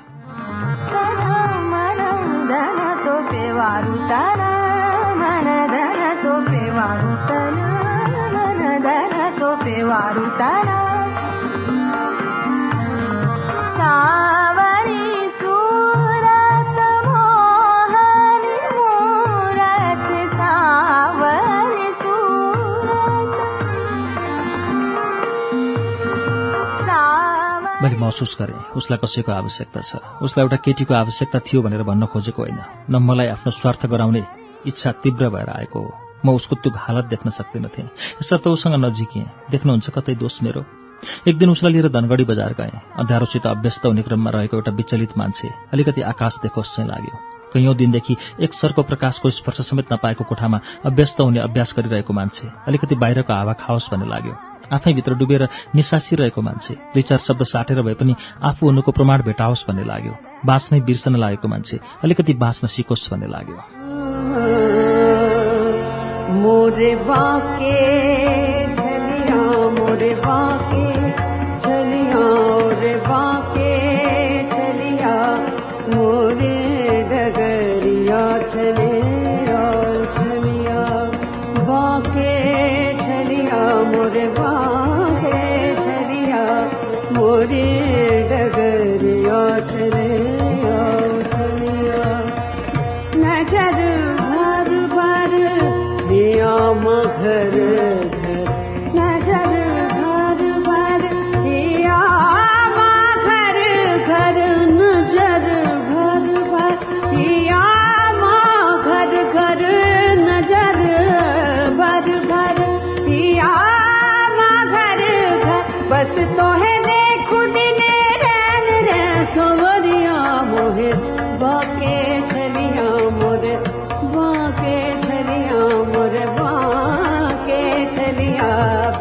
मैले 27.80 27.96
महसुस 27.96 28.36
गरेँ 28.40 28.76
उसलाई 28.76 28.98
कसैको 29.04 29.32
आवश्यकता 29.32 29.80
छ। 29.80 29.96
उसलाई 30.22 30.44
एउटा 30.44 30.56
केटीको 30.56 30.94
आवश्यकता 30.94 31.38
थियो 31.38 31.62
भनेर 31.62 31.82
भन्न 31.82 32.06
खोजेको 32.12 32.42
होइन 32.42 32.60
न 32.90 32.96
मलाई 33.00 33.26
आफ्नो 33.36 33.50
स्वार्थ 33.52 33.86
गराउने 33.86 34.22
इच्छा 34.66 34.92
तीव्र 34.92 35.28
भएर 35.28 35.48
आएको 35.48 35.80
हो। 35.80 35.90
म 36.24 36.36
उसको 36.36 36.56
त्यो 36.56 36.72
हालत 36.76 37.04
देख्न 37.04 37.30
सक्दिनथेँ 37.30 37.84
यसर्थ 38.20 38.46
उसँग 38.46 38.84
नजिकेँ 38.84 39.24
देख्नुहुन्छ 39.50 39.90
कतै 39.96 40.14
दोष 40.14 40.42
मेरो? 40.42 40.79
एक 41.28 41.38
दिन 41.38 41.50
उसलाई 41.50 41.72
लिएर 41.72 41.88
धनगढी 41.88 42.24
बजार 42.24 42.52
गएँ। 42.52 42.80
अँध्यारोसित 42.98 43.46
अभ्यस्त 43.46 43.86
हुने 43.86 44.02
क्रममा 44.02 44.30
रहेको 44.30 44.56
एउटा 44.56 44.72
विचलित 44.72 45.18
मान्छे 45.18 45.48
अलिकति 45.72 46.00
आकाश 46.02 46.38
देखोस् 46.42 46.76
चाहिँ 46.76 46.90
लाग्यो। 46.90 47.18
कैयौँ 47.52 47.74
दिनदेखि 47.74 48.16
एक 48.40 48.54
सरको 48.54 48.82
प्रकाशको 48.82 49.30
स्पर्श 49.30 49.60
समेत 49.60 49.92
नपाएको 49.92 50.24
कोठामा 50.24 50.60
अभ्यस्त 50.86 51.20
हुने 51.20 51.40
अभ्यास 51.40 51.74
गरिरहेको 51.76 52.12
मान्छे 52.12 52.48
अलिकति 52.68 52.94
बाहिरको 52.94 53.32
हावा 53.32 53.52
खाओस् 53.58 53.90
भन्ने 53.90 54.06
लाग्यो। 54.06 54.34
आफैभित्र 54.70 55.14
डुबेर 55.14 55.48
निसासिरहेको 55.74 56.40
मान्छे 56.42 56.74
दुई 56.94 57.02
चार 57.02 57.18
शब्द 57.18 57.42
साटेर 57.42 57.82
भए 57.82 57.94
पनि 57.94 58.14
आफू 58.42 58.66
हुनुको 58.66 58.92
प्रमाण 58.92 59.22
भेटाओस् 59.22 59.66
भन्ने 59.68 59.84
लाग्यो। 59.84 60.14
बाँच्नै 60.46 60.80
बिर्सन 60.80 61.16
लागेको 61.16 61.48
मान्छे 61.48 61.80
अलिकति 62.04 62.32
बाँच्न 62.34 62.66
सिकोस् 62.68 63.10
भन्ने 63.10 63.26
लाग्यो। 63.26 63.58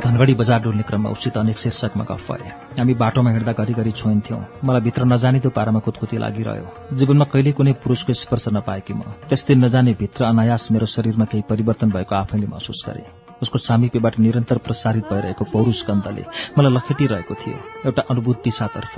धनगढी 0.01 0.35
बजार 0.35 0.61
डुल्ने 0.61 0.83
क्रममा 0.83 1.11
उसित 1.11 1.37
अनेक 1.37 1.59
शीर्षकमा 1.59 2.05
गफ 2.05 2.33
भए। 2.33 2.49
हामी 2.49 2.95
बाटोमा 2.95 3.31
हिँड्दा 3.31 3.53
घरिघरि 3.53 3.91
छोइन्थ्यौँ। 3.91 4.45
मलाई 4.65 4.81
भित्र 4.81 5.05
नजाने 5.05 5.41
त्यो 5.41 5.51
पारामा 5.51 5.79
कुदकुती 5.79 6.19
लागिरह्यो। 6.19 6.97
जीवनमा 6.97 7.25
कहिले 7.25 7.53
कुनै 7.53 7.73
पुरुषको 7.73 8.13
स्पर्श 8.13 8.45
नपाएकी 8.49 8.95
म। 8.95 9.01
त्यस 9.01 9.47
दिन 9.47 9.65
नजाने 9.65 9.93
भित्र 9.93 10.25
अनायास 10.25 10.69
मेरो 10.73 10.87
शरीरमा 10.87 11.25
केही 11.25 11.43
परिवर्तन 11.49 11.91
भएको 11.91 12.15
आफैले 12.15 12.47
महसुस 12.47 12.85
गरेँ। 12.89 13.26
उसको 13.43 13.59
सामिप्यबाट 13.59 14.19
निरन्तर 14.19 14.59
प्रसारित 14.67 15.05
भइरहेको 15.13 15.45
पौरुष 15.53 15.85
गन्धले 15.89 16.25
मलाई 16.59 16.73
लखेटिरहेको 16.77 17.35
थियो 17.43 17.57
एउटा 17.87 18.03
अनुभूत 18.11 18.43
दिशातर्फ 18.45 18.95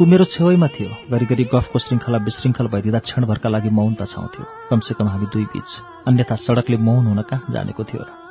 ऊ 0.00 0.04
मेरो 0.04 0.24
छेउैमा 0.24 0.68
थियो 0.74 0.90
घरिघरि 1.10 1.44
गफको 1.52 1.78
श्रृङ्खला 1.84 2.18
विशृङ्खल 2.28 2.66
भइदिँदा 2.74 2.98
क्षणभरका 3.08 3.48
लागि 3.48 3.70
मौनता 3.78 4.04
छाउँथ्यो। 4.04 4.44
कमसेकम 4.70 5.08
हामी 5.08 5.26
दुई 5.32 5.44
बीच 5.52 5.70
अन्यथा 6.08 6.36
सडकले 6.46 6.76
मौन 6.88 7.06
हुन 7.06 7.22
कहाँ 7.30 7.52
जानेको 7.54 7.84
थियो 7.84 8.02
र 8.02 8.21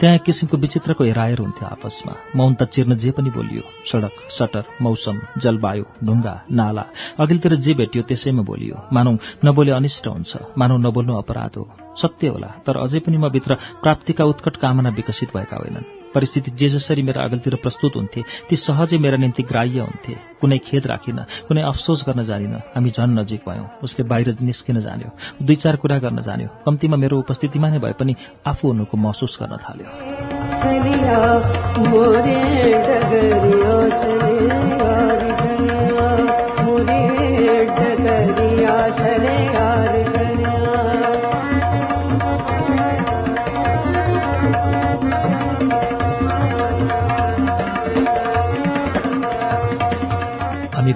त्यहाँ 0.00 0.14
एक 0.16 0.22
किसिमको 0.22 0.56
विचित्रको 0.56 1.04
हेराएर 1.04 1.38
हुन्थ्यो 1.38 1.66
आपसमा। 1.68 2.14
मौन 2.36 2.54
त 2.54 2.62
चिर्न 2.74 2.96
जे 2.96 3.10
पनि 3.10 3.30
बोलियो। 3.30 3.62
सडक 3.86 4.14
सटर 4.30 4.64
मौसम 4.82 5.16
जलवायु 5.42 5.84
ढुङ्गा 6.04 6.34
नाला 6.50 6.84
अघिल्तिर 7.20 7.54
जे 7.64 7.72
भेटियो 7.74 8.02
त्यसैमा 8.08 8.42
बोलियो 8.42 8.76
मानौ 8.92 9.12
नबोले 9.44 9.72
अनिष्ट 9.72 10.06
हुन्छ। 10.06 10.32
मानौ 10.58 10.76
नबोल्नु 10.76 11.14
अपराध 11.22 11.56
हो। 11.56 11.64
सत्य 12.02 12.28
होला 12.28 12.50
तर 12.66 12.76
अझै 12.76 12.98
पनि 13.04 13.16
म 13.16 13.28
भित्र 13.28 13.54
प्राप्तिका 13.82 14.24
उत्कट 14.24 14.56
कामना 14.56 14.90
विकसित 14.90 15.36
भएका 15.36 15.56
होइनन्। 15.56 16.01
परिस्थिति 16.14 16.50
जे 16.56 16.68
जसरी 16.68 17.02
मेरा 17.02 17.20
अघिल्तिर 17.24 17.54
प्रस्तुत 17.62 17.92
हुन्थे 17.96 18.20
ती 18.48 18.56
सहजै 18.58 18.98
मेरा 18.98 19.16
निम्ति 19.16 19.42
ग्राह्य 19.42 19.80
हुन्थे 19.80 20.14
कुनै 20.40 20.58
खेद 20.58 20.86
राखिन 20.86 21.18
कुनै 21.48 21.62
अफसोस 21.62 22.00
गर्न 22.06 22.20
जानिन 22.24 22.54
हामी 22.74 22.90
झन् 22.90 23.16
नजिक 23.18 23.40
भयौँ 23.48 23.66
उसले 23.82 24.02
बाहिर 24.04 24.28
निस्किन 24.42 24.76
जान्यो 24.80 25.10
दुई 25.42 25.56
चार 25.56 25.74
कुरा 25.76 25.96
गर्न 25.98 26.18
जान्यो 26.22 26.48
कम्तीमा 26.66 26.96
मेरो 26.98 27.16
उपस्थितिमा 27.18 27.68
नै 27.68 27.78
भए 27.78 27.94
पनि 28.00 28.12
आफू 28.46 28.64
हुनुको 28.68 28.94
महसुस 28.98 29.32
गर्न 29.40 29.54
थाल्यो 29.64 29.88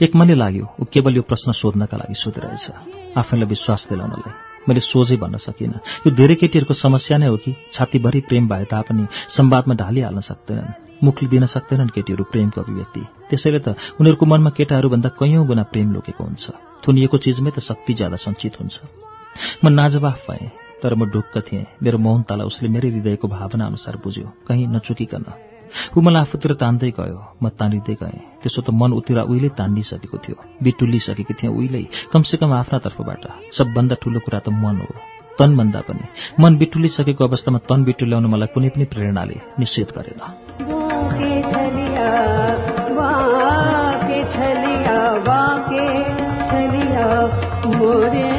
एक 0.03 0.17
मनले 0.17 0.35
लाग्यो 0.35 0.67
ऊ 0.81 0.85
केवल 0.93 1.17
यो 1.17 1.23
प्रश्न 1.23 1.53
सोध्नका 1.53 1.97
लागि 1.97 2.15
सोधिरहेछ 2.15 2.67
आफैलाई 3.19 3.47
विश्वास 3.47 3.87
दिलाउनलाई 3.91 4.33
मैले 4.69 4.81
सोझै 4.81 5.17
भन्न 5.17 5.37
सकिनँ। 5.43 5.81
यो 6.07 6.11
धेरै 6.15 6.35
केटीहरूको 6.39 6.75
समस्या 6.75 7.19
नै 7.19 7.27
हो 7.27 7.37
कि 7.37 7.51
छातीभरि 7.73 8.21
प्रेम 8.29 8.49
भए 8.49 8.65
तापनि 8.71 9.07
संवादमा 9.29 9.75
ढालिहाल्न 9.75 10.21
सक्दैनन्। 10.23 10.82
मुखले 11.03 11.29
दिन 11.29 11.47
सक्दैनन् 11.47 11.91
केटीहरू 11.91 12.25
प्रेमको 12.25 12.61
अभिव्यक्ति। 12.61 13.03
त्यसैले 13.31 13.59
त 13.59 13.69
उनीहरूको 14.01 14.27
मनमा 14.27 14.51
केटाहरूभन्दा 14.51 15.09
कैयौँ 15.19 15.47
गुणा 15.47 15.63
प्रेम 15.63 15.93
लोकेको 15.93 16.25
हुन्छ। 16.25 16.45
थुनिएको 16.83 17.17
चिजमै 17.19 17.51
त 17.51 17.59
शक्ति 17.59 17.93
ज्यादा 17.95 18.17
सञ्चित 18.17 18.61
हुन्छ। 18.61 18.77
म 19.65 19.69
नाजवाफ 19.69 20.31
भएँ 20.31 20.51
तर 20.83 20.95
म 20.95 21.11
ढुक्क 21.11 21.35
थिएँ। 21.47 21.67
मेरो 21.83 21.99
मौनतालाई 21.99 22.47
उसले 22.47 22.69
मेरै 22.69 22.89
हृदयको 22.91 23.29
भावना 23.29 23.67
अनुसार 23.67 23.97
बुझ्यो। 24.03 24.27
कहीँ 24.47 24.67
नचुकिकन। 24.67 25.25
ऊ 25.97 26.01
मलाई 26.01 26.23
आफूतिर 26.23 26.53
तान्दै 26.61 26.91
गयो 26.99 27.19
म 27.43 27.49
तानिँदै 27.49 27.95
गएँ। 28.03 28.19
त्यसो 28.43 28.63
त 28.63 28.71
मन 28.71 28.93
उतिर 28.93 29.19
उहिल्यै 29.25 29.57
तानिसकेको 29.59 30.19
थियो। 30.19 30.37
बिटुल्लिसकेकी 30.63 31.35
थिएँ 31.35 31.51
उहिल्यै 31.51 32.13
कमसेकम 32.13 32.53
आफ्ना 32.53 32.79
तर्फबाट। 32.79 33.23
सबभन्दा 33.57 33.95
ठूलो 34.03 34.21
कुरा 34.21 34.39
त 34.39 34.49
मन 34.53 34.77
हो। 34.85 34.93
तनभन्दा 35.39 35.81
पनि। 35.89 36.05
मन 36.43 36.53
बिटुलिसकेको 36.61 37.23
अवस्थामा 37.25 37.59
तन 37.65 37.85
बिटुल्याउन 37.89 38.27
मलाई 38.27 38.53
कुनै 38.55 38.69
पनि 38.75 38.85
प्रेरणाले 38.93 39.37
निषेध 39.59 39.91
गरेन। 39.97 40.82
बाके 41.13 41.41
छलिया 41.53 42.09
बाके 42.99 44.21
छलिया 44.35 44.97
बाके 45.29 45.87
छलिया 46.51 47.07
मोरे 47.77 48.31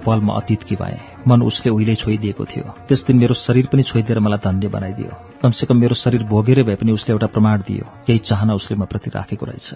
चलिया 0.00 0.16
त्यो 0.16 0.18
पल 0.18 0.24
म 0.24 0.40
अतीतकी 0.40 0.76
भएँ 0.76 1.28
मन 1.28 1.42
उसले 1.42 1.72
उहिले 1.72 1.94
छोइदिएको 1.94 2.44
थियो। 2.44 2.74
त्यस 2.88 3.04
दिन 3.06 3.16
मेरो 3.16 3.34
शरीर 3.34 3.66
पनि 3.66 3.82
छोइदिएर 3.82 4.18
मलाई 4.18 4.38
धन्य 4.38 4.68
बनाइदियो। 4.68 5.40
कमसेकम 5.42 5.76
मेरो 5.76 5.94
शरीर 5.94 6.22
भोगेरै 6.24 6.62
भए 6.62 6.74
पनि 6.74 6.92
उसले 6.92 7.12
एउटा 7.12 7.26
प्रमाण 7.26 7.58
दियो। 7.58 7.84
केही 8.06 8.18
चाहना 8.18 8.54
उसले 8.54 8.76
म 8.76 8.84
प्रति 8.84 9.10
राखेको 9.14 9.46
रहेछ। 9.46 9.74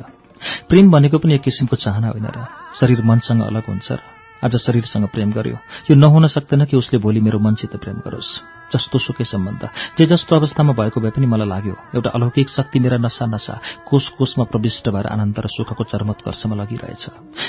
प्रेम 0.69 0.91
भनेको 0.91 1.19
पनि 1.19 1.35
एक 1.35 1.43
किसिमको 1.43 1.77
चाहना 1.77 2.09
होइन 2.09 2.27
र? 2.27 2.47
शरीर 2.81 3.03
मनसँग 3.05 3.43
अलग 3.43 3.65
हुन्छ 3.69 3.93
र? 3.93 3.99
आज 4.45 4.57
शरीरसँग 4.57 5.09
प्रेम 5.09 5.33
गर्यो। 5.33 5.57
यो 5.91 5.97
नहुन 5.97 6.27
सक्दैन 6.27 6.65
कि 6.65 6.77
उसले 6.77 6.99
भोलि 6.99 7.21
मेरो 7.21 7.39
मनसित 7.39 7.77
प्रेम 7.77 7.97
गरोस्। 7.97 8.41
जस्तो 8.73 8.99
सुकै 8.99 9.25
सम्बन्ध। 9.25 9.63
जे 9.99 10.05
जस्तो 10.07 10.37
अवस्थामा 10.37 10.73
भएको 10.73 11.01
भए 11.01 11.11
पनि 11.11 11.27
मलाई 11.27 11.49
लाग्यो 11.49 11.75
एउटा 11.95 12.11
अलौकिक 12.17 12.49
शक्ति 12.49 12.79
मेरा 12.81 12.99
नसा 12.99 13.27
नसा 13.27 13.55
कोष 13.89 14.09
कोषमा 14.17 14.45
प्रविष्ट 14.53 14.89
भएर 14.89 15.07
आनन्द 15.07 15.39
र 15.39 15.47
सुखको 15.51 15.85
चरमोत्कर्षमा 15.85 16.55
लगिरहेछ। 16.57 17.05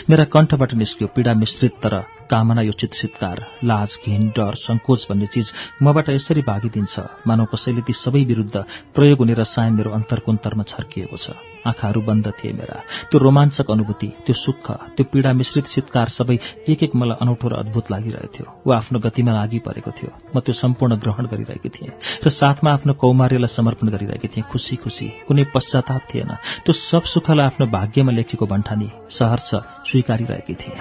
मेरा 0.09 0.23
कण्ठबाट 0.33 0.73
निस्क्यो 0.73 1.07
पीडा 1.15 1.33
मिश्रित 1.33 1.73
तर 1.83 1.95
कामना 2.25 2.61
यो 2.61 2.73
चितचितकार 2.73 3.37
लाज 3.63 3.89
घिन 4.05 4.33
डर 4.33 4.53
सङ्कोच 4.57 5.05
भन्ने 5.09 5.25
चिज 5.29 5.53
मबाट 5.83 6.09
यसरी 6.09 6.41
भागिदिन्छ। 6.41 7.23
मानव 7.27 7.45
कसैले 7.53 7.81
ती 7.85 7.93
सबै 7.93 8.23
विरुद्ध 8.25 8.55
प्रयोग 8.97 9.19
हुने 9.21 9.33
रसायन 9.37 9.73
मेरो 9.77 9.91
अन्तर्कुन्तरमा 9.93 10.63
छर्किएको 10.65 11.17
छ। 11.17 11.37
आँखाहरू 11.69 12.01
बन्द 12.01 12.25
थिए 12.37 12.53
मेरा। 12.53 12.81
त्यो 13.09 13.17
रोमाञ्चक 13.21 13.69
अनुभूति 13.71 14.09
त्यो 14.25 14.33
सुख 14.33 14.65
त्यो 14.97 15.05
पीडा 15.05 15.33
मिश्रित 15.33 15.65
चितकार 15.69 16.09
सबै 16.09 16.37
एक 16.65 16.83
एक 16.83 16.95
मलाई 16.97 17.17
अनौठो 17.21 17.47
र 17.47 17.53
अद्भुत 17.61 17.85
लागिरहेथ्यो। 17.93 18.45
ऊ 18.65 18.69
आफ्नो 18.73 18.97
गतिमा 19.05 19.31
लागि 19.33 19.59
परेको 19.61 19.91
थियो। 19.93 20.09
म 20.33 20.39
त्यो 20.41 20.53
सम्पूर्ण 20.53 20.97
ग्रहण 21.05 21.25
गरिरहेकी 21.27 21.69
थिएँ 21.69 21.91
र 22.25 22.29
साथमा 22.31 22.71
आफ्नो 22.71 22.93
कौमार्यलाई 22.97 23.55
समर्पण 23.55 23.87
गरिरहेकी 23.89 24.27
थिएँ 24.27 24.45
खुसी 24.51 24.75
खुसी 24.83 25.07
कुनै 25.27 25.43
पश्चाताप 25.55 26.01
थिएन 26.09 26.31
त्यो 26.65 26.73
सब 26.73 27.03
सुखलाई 27.13 27.45
आफ्नो 27.45 27.65
भाग्यमा 27.69 28.11
लेखेको 28.11 28.45
भन्ठानी 28.45 28.89
सहर्ष 29.11 29.49
स्वीकारिरहेकी 29.85 30.55
थिएँ 30.55 30.77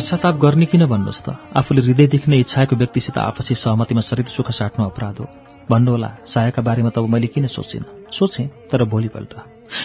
पश्चाताप 0.00 0.36
गर्ने 0.40 0.64
किन 0.64 0.88
भन्नुहोस् 0.88 1.24
त? 1.28 1.36
आफूले 1.52 1.84
हृदयदेखि 1.84 2.28
नै 2.32 2.38
इच्छाएको 2.40 2.72
व्यक्तिसित 2.72 3.16
आपसी 3.20 3.52
सहमतिमा 3.52 4.00
शरीर 4.00 4.32
सुख 4.32 4.48
साट्नु 4.48 4.88
अपराध 4.88 5.16
हो। 5.20 5.26
भन्नुहोला 5.68 6.24
सायाका 6.24 6.62
बारेमा 6.64 6.88
तब 6.88 7.04
मैले 7.04 7.28
किन 7.28 7.52
सोचिनँ? 7.52 8.08
सोचेँ 8.08 8.72
तर 8.72 8.88
भोलिपल्ट। 8.88 9.32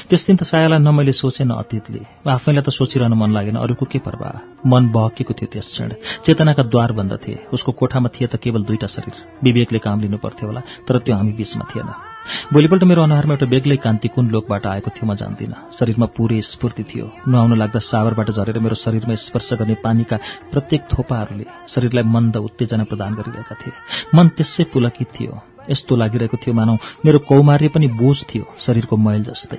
त्यस 0.07 0.21
दिन 0.23 0.35
त 0.39 0.47
सायालाई 0.47 0.79
न 0.79 0.87
मैले 0.87 1.11
सोचेँ 1.11 1.43
न 1.43 1.59
अतीतले। 1.59 2.31
आफैलाई 2.31 2.63
त 2.63 2.71
सोचिरहन 2.71 3.11
मन 3.11 3.35
लागेन 3.35 3.59
अरूको 3.59 3.85
के 3.91 3.99
पर्वाह 3.99 4.63
मन 4.63 4.83
बहकेको 4.95 5.33
थियो 5.35 5.51
त्यस 5.51 5.67
क्षण। 5.75 5.89
चेतनाका 6.23 6.63
द्वार 6.63 6.91
बन्द 6.95 7.19
थिए। 7.19 7.51
उसको 7.51 7.71
कोठामा 7.75 8.07
थिए 8.15 8.31
त 8.31 8.39
केवल 8.39 8.63
दुईटा 8.63 8.87
शरीर। 8.87 9.15
विवेकले 9.43 9.79
काम 9.83 9.99
लिनु 9.99 10.17
पर्थ्यो 10.17 10.47
होला 10.47 10.61
तर 10.87 11.03
त्यो 11.03 11.15
हामी 11.15 11.33
बीचमा 11.35 11.67
थिएन। 11.75 12.14
भोलिपल्ट 12.53 12.83
मेरो 12.83 13.03
अनुहारमा 13.03 13.33
एउटा 13.33 13.45
बेग्लै 13.45 13.77
कान्ति 13.77 14.07
कुन 14.07 14.29
लोकबाट 14.29 14.65
आएको 14.65 14.89
थियो 14.95 15.05
म 15.05 15.15
जान्दिनँ। 15.15 15.71
शरीरमा 15.79 16.05
पुरै 16.05 16.41
स्फूर्ति 16.41 16.83
थियो। 16.83 17.05
नुहाउन 17.27 17.57
लाग्दा 17.57 17.79
सावरबाट 17.79 18.29
झरेर 18.31 18.59
मेरो 18.59 18.75
शरीरमा 18.75 19.15
स्पर्श 19.15 19.53
गर्ने 19.53 19.75
पानीका 19.83 20.17
प्रत्येक 20.51 20.81
थोपाहरूले 20.81 21.45
शरीरलाई 21.69 22.03
मन्द 22.03 22.35
उत्तेजना 22.37 22.83
प्रदान 22.83 23.13
गरिरहेका 23.13 23.55
थिए। 23.55 23.73
मन 24.15 24.27
त्यसै 24.37 24.63
पुलकित 24.73 25.07
थियो। 25.19 25.33
यस्तो 25.69 25.95
लागिरहेको 25.95 26.37
थियो 26.37 26.53
मानौ 26.53 26.75
मेरो 27.05 27.19
कौमार्य 27.19 27.67
पनि 27.67 27.87
बोझ 27.87 28.17
थियो 28.23 28.45
शरीरको 28.59 28.97
मैल 28.97 29.23
जस्तै। 29.23 29.57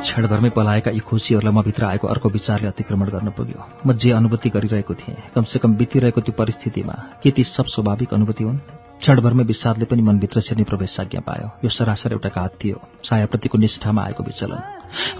क्षणभरमै 0.00 0.50
पलाएका 0.50 0.90
यी 0.90 0.98
खुसीहरूलाई 0.98 1.52
म 1.52 1.62
भित्र 1.62 1.84
आएको 1.84 2.08
अर्को 2.08 2.28
विचारले 2.28 2.68
अतिक्रमण 2.68 3.08
गर्न 3.08 3.30
पुग्यो। 3.30 3.60
म 3.86 3.92
जे 3.92 4.10
अनुभूति 4.10 4.48
गरिरहेको 4.48 4.94
थिएँ 4.94 5.16
कमसेकम 5.34 5.74
बितिरहेको 5.74 6.20
त्यो 6.20 6.34
परिस्थितिमा 6.38 6.94
के 7.22 7.30
ती 7.30 7.44
सब 7.44 7.64
स्वाभाविक 7.64 8.14
अनुभूति 8.14 8.44
हुन्? 8.44 8.56
क्षणभरमै 9.00 9.44
विषादले 9.44 9.84
पनि 9.84 10.02
मनभित्र 10.02 10.40
छिर्ने 10.40 10.64
प्रवेशाज्ञा 10.64 11.20
पायो। 11.20 11.48
यो 11.64 11.68
सरासर 11.68 12.12
एउटा 12.12 12.28
घात 12.28 12.52
थियो। 12.64 12.80
सायाप्रतिको 13.04 13.58
निष्ठामा 13.58 14.02
आएको 14.02 14.24
विचलन। 14.24 14.60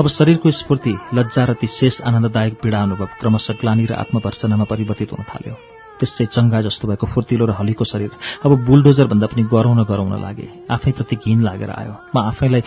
अब 0.01 0.09
शरीरको 0.09 0.51
स्फूर्ति 0.51 0.95
लज्जा 1.15 1.45
र 1.45 1.53
ती 1.53 1.67
शेष 1.67 2.01
आनन्ददायक 2.01 2.55
पीडा 2.63 2.83
अनुभव 2.83 3.09
क्रमशः 3.21 3.55
ग्लानी 3.61 3.85
र 3.85 3.93
आत्मवर्चनामा 3.93 4.65
परिवर्तित 4.65 5.13
हुन 5.13 5.23
थाल्यो। 5.23 5.80
त्यसै 6.01 6.27
चङ्गा 6.35 6.61
जस्तो 6.67 6.89
भएको 6.89 7.07
फुर्तिलो 7.07 7.45
र 7.47 7.53
हलीको 7.61 7.85
शरीर। 7.85 8.11
अब 8.45 8.51
बुलडोजर 8.65 9.07
भन्दा 9.13 9.27
पनि 9.29 9.43
गराउन 9.53 9.85
गराउन 9.85 10.13
लागे। 10.17 10.49
आफैप्रति 10.71 11.17
घिन 11.17 11.41
लागेर 11.45 11.71
आयो। 11.71 11.95
म 12.15 12.17
आफैलाई 12.33 12.61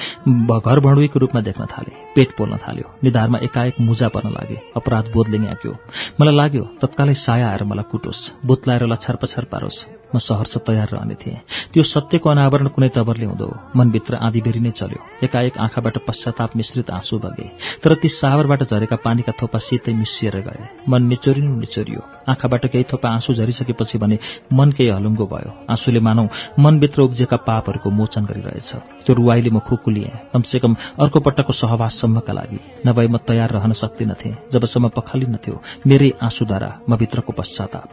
घर 0.61 0.79
भणुवीको 0.79 1.17
रूपमा 1.19 1.41
देख्न 1.41 1.65
थालेँ। 1.65 1.95
पेट 2.15 2.29
पोल्न 2.37 2.57
थाल्यो। 2.61 2.87
निधारमा 3.03 3.37
एकाएक 3.47 3.75
मुजा 3.81 4.07
पर्न 4.13 4.29
लागे। 4.37 4.57
अपराध 4.77 5.05
बोधले 5.13 5.37
न्याक्यो। 5.37 5.73
मलाई 6.21 6.35
लाग्यो 6.35 6.63
तत्कालै 6.81 7.13
साया 7.17 7.49
आएर 7.49 7.63
मलाई 7.65 7.89
कुटोस्। 7.91 8.45
बुत्लाएर 8.45 8.83
लछार 8.85 9.15
पछार 9.17 9.45
पारोस्। 9.51 10.02
म 10.15 10.19
सहर्ष 10.19 10.57
तयार 10.57 10.89
रहने 10.93 11.15
थिएँ। 11.15 11.37
त्यो 11.73 11.83
सत्यको 11.83 12.29
अनावरण 12.29 12.67
कुनै 12.67 12.89
तवरले 12.89 13.25
हुँदो। 13.25 13.47
मनभित्र 13.75 14.15
आँधीबेरी 14.15 14.59
नै 14.59 14.71
चल्यो। 14.71 15.01
एकाएक 15.23 15.57
आँखाबाट 15.57 15.97
पश्चाताप 16.07 16.55
मिश्रित 16.55 16.89
आँसु 16.89 17.17
बगे। 17.17 17.47
तर 17.83 17.93
ती 17.95 18.07
सावरबाट 18.07 18.63
झरेका 18.63 18.95
पानीका 18.95 19.31
थोपा 19.41 19.59
शीतै 19.59 19.93
मिसिएर 19.93 20.37
गए। 20.45 20.67
मन 20.89 21.03
निचोरिनु 21.03 21.55
निचोरियो। 21.55 22.01
आँखाबाट 22.29 22.65
केही 22.65 22.83
थोपा 22.83 23.09
आँसु 23.09 23.33
झरिसकेपछि 23.33 23.97
भने 23.97 24.19
मन 24.53 24.71
केही 24.71 24.89
हलुङ्गो 24.89 25.25
भयो। 25.25 25.51
आँसुले 25.69 25.99
मानौ 25.99 26.27
मनभित्र 26.59 27.01
उब्जेका 27.01 27.37
पापहरूको 27.37 27.89
मोचन 27.89 28.25
गरिरहेछ। 28.25 28.71
त्यो 29.05 29.15
रुवाईले 29.15 29.49
म 29.49 29.59
खुकुलिएँ। 29.59 30.29
कमसेकम 30.33 30.75
अर्को 30.99 31.19
पटकको 31.19 31.53
सहवाससम्मका 31.53 32.33
लागि। 32.33 32.59
नभए 32.87 33.07
म 33.07 33.17
तयार 33.17 33.49
रहन 33.49 33.71
सक्दिनथे। 33.73 34.29
जबसम्म 34.53 34.87
पखालिन्थ्यो 34.93 35.55
मेरै 35.87 36.09
आँसुद्वारा 36.21 36.69
म 36.89 36.97
पश्चाताप। 37.37 37.89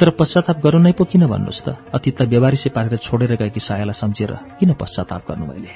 तर 0.00 0.10
पश्चाताप 0.10 0.58
गर्नु 0.64 0.82
नै 0.82 0.92
पो 0.92 1.04
किन 1.04 1.26
भन्नुहोस् 1.26 1.61
त 1.66 1.76
अतीतलाई 1.94 2.28
व्यवहारिसे 2.28 2.70
पारेर 2.70 2.96
छोडेर 2.96 3.34
गएकी 3.40 3.60
सायालाई 3.60 4.00
सम्झेर 4.00 4.32
किन 4.60 4.72
पश्चाताप 4.80 5.22
गर्नु 5.28 5.46
मैले? 5.46 5.72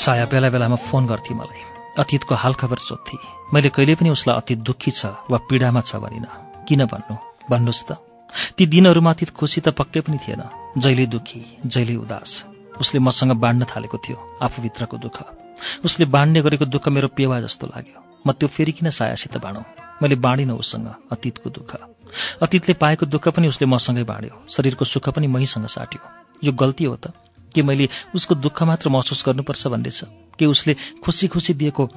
साया 0.00 0.24
बेला 0.32 0.48
बेलामा 0.48 0.76
फोन 0.76 1.06
गर्थे 1.06 1.34
मलाई। 1.34 1.60
अतीतको 1.98 2.34
हालखबर 2.34 2.78
सोध्थे। 2.78 3.16
मैले 3.52 3.68
कहिले 3.68 3.94
पनि 3.94 4.10
उसलाई 4.10 4.36
अतीत 4.36 4.58
दुःखी 4.58 4.90
छ 4.90 5.06
वा 5.30 5.38
पीडामा 5.48 5.80
छ 5.80 5.96
भनिन। 5.96 6.26
किन 6.64 6.84
भन्नु? 6.88 7.14
भन्नुहोस् 7.50 7.84
त। 7.84 7.92
ती 8.56 8.66
दिनहरूमा 8.66 9.10
अतीत 9.10 9.30
खुसी 9.36 9.60
त 9.60 9.68
पक्कै 9.68 10.00
पनि 10.00 10.16
थिएन। 10.16 10.42
जहिले 10.80 11.06
दुःखी 11.06 11.40
जहिले 11.66 11.96
उदास। 11.96 12.44
उसले 12.80 12.98
मसँग 13.00 13.32
बाँड्न 13.36 13.64
थालेको 13.64 13.98
थियो 13.98 14.16
आफूभित्रको 14.42 14.96
दुःख। 14.96 15.16
उसले 15.84 16.04
बाँड्ने 16.06 16.40
गरेको 16.40 16.64
दुःख 16.64 16.88
मेरो 16.88 17.08
पेवा 17.08 17.40
जस्तो 17.40 17.66
लाग्यो। 17.66 18.00
म 18.26 18.32
त्यो 18.32 18.48
फेरि 18.48 18.72
किन 18.72 18.90
सायासित 18.90 19.36
बाँडौँ? 19.36 19.64
मैले 20.02 20.16
बाँडिनँ 20.16 20.56
उसँग 20.56 20.88
अतीतको 21.12 21.50
दुःख। 21.50 21.76
अतीतले 22.42 22.74
पाएको 22.74 23.06
दुःख 23.06 23.28
पनि 23.28 23.48
उसले 23.48 23.66
मसँगै 23.66 24.02
बाँड्यो। 24.02 24.48
शरीरको 24.48 24.84
सुख 24.84 25.08
पनि 25.08 25.26
मैसँग 25.26 25.66
साट्यो। 25.66 26.00
यो 26.44 26.52
गल्ती 26.52 26.84
हो 26.84 26.96
त। 26.96 27.12
के 27.54 27.62
मैले 27.62 27.88
उसको 28.14 28.34
दुःख 28.34 28.62
मात्र 28.62 28.88
महसुस 28.88 29.24
गर्नुपर्छ 29.26 29.66
भन्ने 29.66 29.90
छ 29.90 30.04
के 30.38 30.46
उसले 30.46 30.74
खुसी 31.04 31.28
खुसी 31.28 31.54
दिएको 31.54 31.88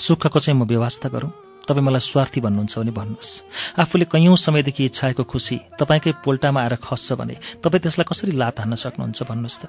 सुखको 0.00 0.38
चाहिँ 0.38 0.58
म 0.58 0.64
व्यवस्था 0.64 1.08
गरौँ? 1.08 1.30
तपाईँ 1.68 1.84
मलाई 1.84 2.00
स्वार्थी 2.00 2.40
भन्नुहुन्छ 2.40 2.78
भने 2.78 2.90
भन्नुहोस्। 2.90 3.32
आफूले 3.78 4.04
कैयौँ 4.08 4.36
समयदेखि 4.36 4.84
इच्छाएको 4.84 5.22
खुसी 5.24 5.56
तपाईँकै 5.76 6.12
पोल्टामा 6.24 6.60
आएर 6.62 6.74
खस्छ 6.80 7.12
भने 7.12 7.34
तपाईँ 7.60 7.82
त्यसलाई 7.82 8.06
कसरी 8.08 8.32
लात 8.32 8.60
हान्न 8.60 8.74
सक्नुहुन्छ 8.74 9.18
भन्नुहोस् 9.28 9.60
त। 9.60 9.64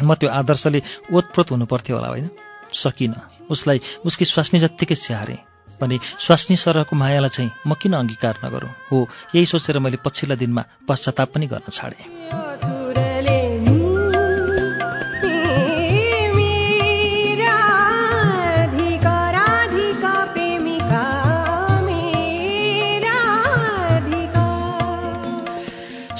म 0.00 0.14
त्यो 0.14 0.28
आदर्शले 0.30 0.80
ओतप्रोत 1.12 1.48
हुनुपर्थ्यो 1.52 1.96
होला 1.96 2.08
होइन? 2.08 2.30
सकिनँ। 2.72 3.48
उसलाई 3.50 3.78
उसकी 4.06 4.24
स्वास्नी 4.24 4.58
जत्तिकै 4.60 4.94
स्याहारेँ 4.94 5.40
भने 5.80 5.98
स्वास्नी 6.16 6.56
सरहको 6.56 6.96
मायालाई 6.96 7.28
चाहिँ 7.28 7.50
म 7.66 7.74
किन 7.76 7.92
अङ्गीकार 7.92 8.34
नगरौँ? 8.44 8.72
हो 8.90 8.96
यही 9.34 9.46
सोचेर 9.46 9.78
मैले 9.78 10.00
पछिल्ला 10.00 10.36
दिनमा 10.40 10.62
पश्चाताप 10.88 11.28
पनि 11.34 11.46
गर्न 11.46 11.68
छाडेँ। 11.68 12.97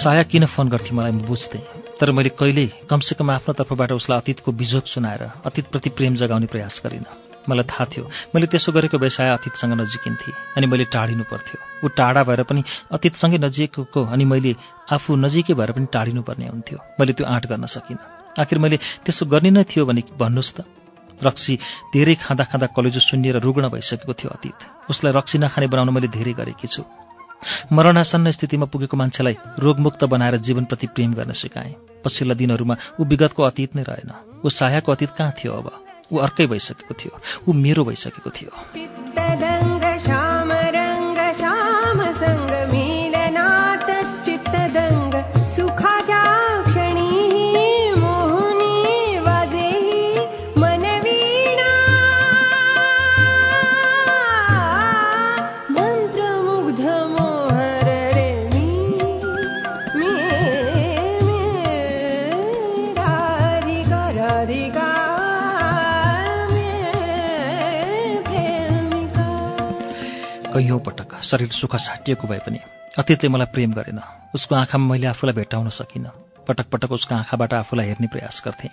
साया 0.09 0.23
किन 0.25 0.45
फोन 0.49 0.69
गर्थे 0.73 0.97
मलाई 0.97 1.13
बुझ्थेँ। 1.29 1.61
तर 2.01 2.09
मैले 2.17 2.33
कहिल्यै 2.33 2.89
कमसेकम 2.89 3.29
आफ्नो 3.31 3.53
तर्फबाट 3.61 3.93
उसलाई 3.93 4.19
अतीतको 4.25 4.51
बिजोग 4.57 4.85
सुनाएर 4.89 5.45
अतीतप्रति 5.45 5.91
प्रेम 5.93 6.17
जगाउने 6.17 6.49
प्रयास 6.49 6.81
गरिनँ। 6.81 7.45
मलाई 7.45 7.69
थाहा 7.69 7.85
थियो 7.93 8.05
मैले 8.33 8.47
त्यसो 8.49 8.73
गरेको 8.73 8.97
भए 8.97 9.13
साया 9.13 9.37
अतीतसँग 9.37 9.77
नजिकिन्थे 9.77 10.33
अनि 10.57 10.65
मैले 10.65 10.85
टाढिनु 10.89 11.25
पर्थ्यो। 11.29 11.85
ऊ 11.85 11.87
टाढा 11.93 12.25
भएर 12.25 12.43
पनि 12.49 12.65
अतीतसँगै 12.89 13.37
नजिकको 13.37 14.01
अनि 14.09 14.25
मैले 14.25 14.57
आफू 14.89 15.13
नजिकै 15.13 15.53
भएर 15.53 15.71
पनि 15.77 15.87
टाढिनु 15.93 16.23
पर्ने 16.25 16.47
हुन्थ्यो। 16.57 16.79
मैले 16.97 17.13
त्यो 17.13 17.29
आँट 17.29 17.45
गर्न 17.53 17.69
सकिनँ। 17.69 18.01
आखिर 18.41 18.59
मैले 18.65 18.77
त्यसो 19.05 19.29
गर्ने 19.29 19.51
नै 19.53 19.69
थियो 19.69 19.85
भने 19.85 20.09
भन्नुहोस् 20.17 20.55
त। 20.57 20.65
रक्सी 21.21 21.53
धेरै 21.93 22.15
खाँदा 22.17 22.45
खाँदा 22.49 22.67
कलेजो 22.73 23.01
सुन्निएर 23.05 23.45
रुग्ण 23.45 23.69
भइसकेको 23.69 24.13
थियो 24.17 24.33
अतीत। 24.33 24.89
उसलाई 24.89 25.13
रक्सी 25.13 25.37
नखाने 25.37 25.69
बनाउन 25.69 25.93
मैले 25.93 26.09
धेरै 26.09 26.33
गरेकी 26.33 26.65
छु। 26.65 26.89
मरणासन्न 27.73 28.31
स्थितिमा 28.31 28.67
पुगेको 28.67 28.97
मान्छेलाई 28.97 29.37
रोगमुक्त 29.59 30.05
बनाएर 30.05 30.37
जीवनप्रति 30.37 30.87
प्रेम 30.87 31.15
गर्न 31.15 31.33
सिकाएँ। 31.33 31.75
पछिल्ला 32.05 32.35
दिनहरूमा 32.35 32.77
ऊ 33.01 33.05
विगतको 33.05 33.43
अतीत 33.43 33.77
नै 33.77 33.83
रहेन। 33.83 34.11
ऊ 34.45 34.49
सायाको 34.49 34.93
अतीत 34.93 35.11
कहाँ 35.19 35.33
थियो 35.33 35.53
अब? 35.53 35.71
ऊ 36.13 36.17
अर्कै 36.19 36.47
भइसकेको 36.47 36.95
थियो। 36.95 37.21
ऊ 37.49 37.53
मेरो 37.53 37.85
भइसकेको 37.85 38.31
थियो। 38.31 39.78
शरीर 71.29 71.51
सुख 71.53 71.77
छाटिएको 71.79 72.29
भए 72.29 72.41
पनि 72.47 72.59
अतीतले 72.99 73.29
मलाई 73.29 73.53
प्रेम 73.55 73.73
गरेन। 73.73 74.01
उसको 74.35 74.55
आँखामा 74.55 74.87
मैले 74.89 75.07
आफूलाई 75.07 75.35
भेट्टाउन 75.35 75.69
सकिनँ। 75.71 76.11
पटक 76.49 76.67
पटक 76.73 76.93
उसको 76.93 77.15
आँखाबाट 77.15 77.55
आफूलाई 77.55 77.87
हेर्ने 77.87 78.09
प्रयास 78.09 78.43
गर्थेँ। 78.45 78.71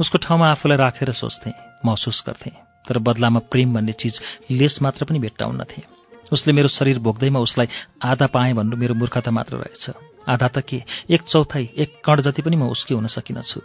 उसको 0.00 0.18
ठाउँमा 0.18 0.50
आफूलाई 0.50 0.78
राखेर 0.78 1.12
सोच्थेँ 1.12 1.52
महसुस 1.84 2.22
गर्थेँ 2.26 2.52
तर 2.84 2.98
बदलामा 3.00 3.40
प्रेम 3.50 3.74
भन्ने 3.74 3.92
चिज 3.92 4.20
लेस 4.50 4.78
मात्र 4.82 5.04
पनि 5.04 5.18
भेट्टाउन्नथेँ 5.18 5.84
उसले 6.32 6.52
मेरो 6.52 6.68
शरीर 6.68 6.98
भोग्दैमा 6.98 7.40
उसलाई 7.40 7.68
आधा 8.04 8.26
पाएँ 8.28 8.54
भन्नु 8.54 8.76
मेरो 8.76 8.94
मूर्खता 8.94 9.30
मात्र 9.30 9.56
रहेछ। 9.56 9.90
आधा 10.28 10.48
त 10.48 10.60
के? 10.60 10.82
एक 11.08 11.22
चौथाइ 11.22 11.68
एक 11.76 12.00
कण 12.04 12.20
जति 12.20 12.42
पनि 12.42 12.56
म 12.56 12.68
उसकी 12.68 12.94
हुन 12.94 13.06
सकिनछु। 13.08 13.60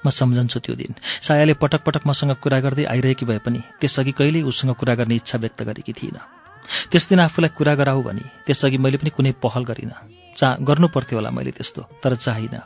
म 0.00 0.10
सम्झन्छु 0.10 0.60
त्यो 0.60 0.74
दिन। 0.74 0.94
सायाले 1.22 1.54
पटक 1.60 1.84
पटक 1.84 2.06
मसँग 2.06 2.32
कुरा 2.40 2.60
गर्दै 2.60 2.84
आइरहेकी 2.84 3.26
भए 3.26 3.38
पनि 3.44 3.60
त्यसअघि 3.80 4.12
कहिल्यै 4.12 4.48
उसँग 4.48 4.72
कुरा 4.80 4.94
गर्ने 4.94 5.14
इच्छा 5.14 5.38
व्यक्त 5.38 5.62
गरेकी 5.62 5.92
थिइनँ। 5.92 6.45
त्यस 6.90 7.08
दिन 7.08 7.20
आफूलाई 7.20 7.50
कुरा 7.56 7.74
गराऊ 7.74 8.02
भने 8.02 8.24
त्यसअघि 8.46 8.78
मैले 8.78 8.96
पनि 8.98 9.10
कुनै 9.10 9.32
पहल 9.42 9.64
गरिनँ। 9.64 9.94
चा 10.36 10.48
गर्नु 10.60 10.88
पर्थ्यो 10.94 11.18
होला 11.18 11.30
मैले 11.30 11.50
त्यस्तो 11.50 11.82
तर 12.02 12.14
चाहिनँ। 12.16 12.60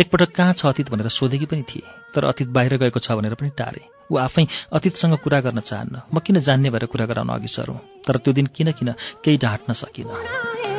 एकपटक 0.00 0.30
कहाँ 0.36 0.52
छ 0.52 0.66
अतीत 0.66 0.90
भनेर 0.92 1.08
सोधेकी 1.08 1.46
पनि 1.46 1.62
थिएँ 1.68 1.88
तर 2.14 2.24
अतीत 2.24 2.48
बाहिर 2.48 2.76
गएको 2.76 3.00
छ 3.00 3.12
भनेर 3.12 3.34
पनि 3.34 3.50
टारे 3.56 3.82
ऊ 4.12 4.16
आफै 4.16 4.44
अतीतसँग 4.72 5.16
कुरा 5.24 5.40
गर्न 5.40 5.60
चाहन्न। 5.60 5.96
म 6.12 6.18
किन 6.20 6.40
जान्ने 6.40 6.70
भएर 6.70 6.86
कुरा 6.92 7.06
गराउन 7.06 7.28
अघि 7.28 7.48
सरौँ? 7.48 7.78
तर 8.06 8.16
त्यो 8.20 8.32
दिन 8.32 8.46
किन 8.52 8.72
किन 8.72 8.92
केही 9.24 9.36
ढाँट्न 9.36 9.72
सकिनँ? 9.72 10.71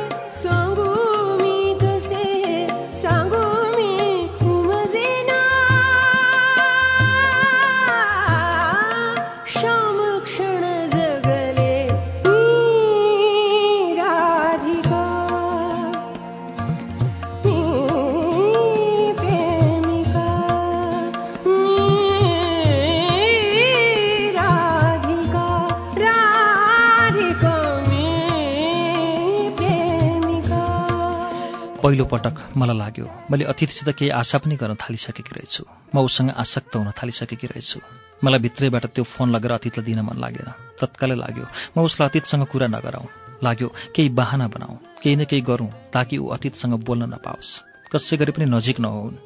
पहिलो 31.84 32.04
पटक 32.08 32.56
मलाई 32.56 32.76
लाग्यो 32.76 33.06
मैले 33.28 33.44
अतिथिसित 33.44 33.88
केही 33.92 34.08
आशा 34.16 34.38
पनि 34.40 34.56
गर्न 34.56 34.74
थालिसकेकी 34.80 35.32
रहेछु। 35.36 35.64
म 35.92 36.00
उसँग 36.00 36.32
आसक्त 36.32 36.76
हुन 36.80 36.88
थालिसकेकी 36.96 37.46
रहेछु। 37.52 37.78
मलाई 38.24 38.40
भित्रैबाट 38.40 38.84
त्यो 38.96 39.04
फोन 39.04 39.28
लगेर 39.28 39.52
अतीतलाई 39.52 39.84
दिन 39.84 40.00
मन 40.00 40.16
लागेन। 40.16 40.48
तत्कालै 40.80 41.16
लाग्यो 41.20 41.44
म 41.76 41.84
उसलाई 41.84 42.08
अतीतसँग 42.08 42.44
कुरा 42.48 42.66
नगराउँ। 42.72 43.06
लाग्यो 43.44 43.68
केही 43.92 44.08
बाहना 44.16 44.46
बनाऊ 44.48 44.74
केही 45.04 45.16
न 45.16 45.22
केही 45.28 45.44
गरौँ 45.44 45.92
ताकि 45.92 46.16
ऊ 46.24 46.32
अतीतसँग 46.32 46.74
बोल्न 46.80 47.04
नपाओस्। 47.12 47.52
कसै 47.92 48.16
गरी 48.16 48.32
पनि 48.32 48.48
नजिक 48.48 48.80
नहुन्। 48.80 49.20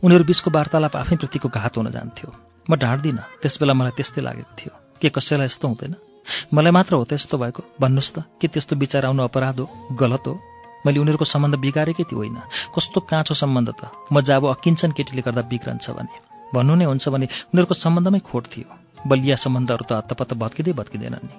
उनीहरू 0.00 0.24
बिचको 0.24 0.48
वार्तालाप 0.56 0.96
आफैप्रतिको 1.04 1.48
घात 1.52 1.76
हुन 1.76 1.92
जान्थ्यो। 1.92 2.28
म 2.64 2.80
ढाँट्दिनँ 2.80 3.44
त्यसबेला 3.44 3.76
मलाई 3.76 3.92
त्यस्तै 4.00 4.24
लागेको 4.24 4.52
थियो। 4.56 4.72
के 5.04 5.08
कसैलाई 5.12 5.52
यस्तो 5.52 5.68
हुँदैन? 5.68 5.92
मलाई 6.48 6.72
मात्र 6.72 6.96
हो 6.96 7.04
त 7.04 7.20
यस्तो 7.20 7.36
भएको। 7.36 7.62
भन्नुहोस् 7.76 8.12
त 8.16 8.24
के 8.40 8.48
त्यस्तो 8.48 8.72
विचार 8.80 9.04
आउनु 9.04 9.20
अपराध 9.28 9.60
हो 9.60 9.68
गलत 10.00 10.24
हो? 10.24 10.49
मैले 10.86 10.98
उनीहरूको 10.98 11.24
सम्बन्ध 11.24 11.54
बिगारेकै 11.54 12.04
थियो 12.04 12.18
होइन। 12.18 12.38
कस्तो 12.74 13.00
काँचो 13.00 13.34
सम्बन्ध 13.34 13.68
त। 13.70 13.82
म 14.12 14.20
जब 14.20 14.44
अकिन्छन् 14.46 14.92
केटीले 14.92 15.22
गर्दा 15.22 15.42
बिग्रन्छ 15.42 15.90
भने। 15.90 16.14
भन्नु 16.54 16.74
नै 16.74 16.84
हुन्छ 16.84 17.08
भने 17.08 17.26
उनीहरूको 17.26 17.74
सम्बन्धमै 17.74 18.18
खोट 18.18 18.44
थियो। 18.46 18.68
बलिया 19.06 19.36
सम्बन्धहरू 19.36 19.84
त 19.88 19.92
हत्तपत्त 19.92 20.34
भत्किँदै 20.34 20.72
भत्किँदैनन् 20.72 21.24
नि। 21.24 21.34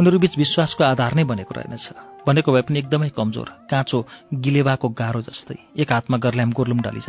उनीहरू 0.00 0.18
बीच 0.18 0.38
विश्वासको 0.38 0.84
आधार 0.84 1.14
नै 1.14 1.24
बनेको 1.24 1.52
रहेनछ। 1.54 1.86
बनेको 2.26 2.52
भए 2.52 2.62
पनि 2.62 2.78
एकदमै 2.78 3.08
कमजोर 3.08 3.48
काँचो 3.70 4.06
गिलेवाको 4.34 4.88
गाह्रो 4.88 5.20
जस्तै। 5.20 5.56
एक 5.76 5.92
हातमा 5.92 6.16
गर्ल्याम 6.16 6.52
गोर्लुम 6.52 6.80
डाली 6.80 7.00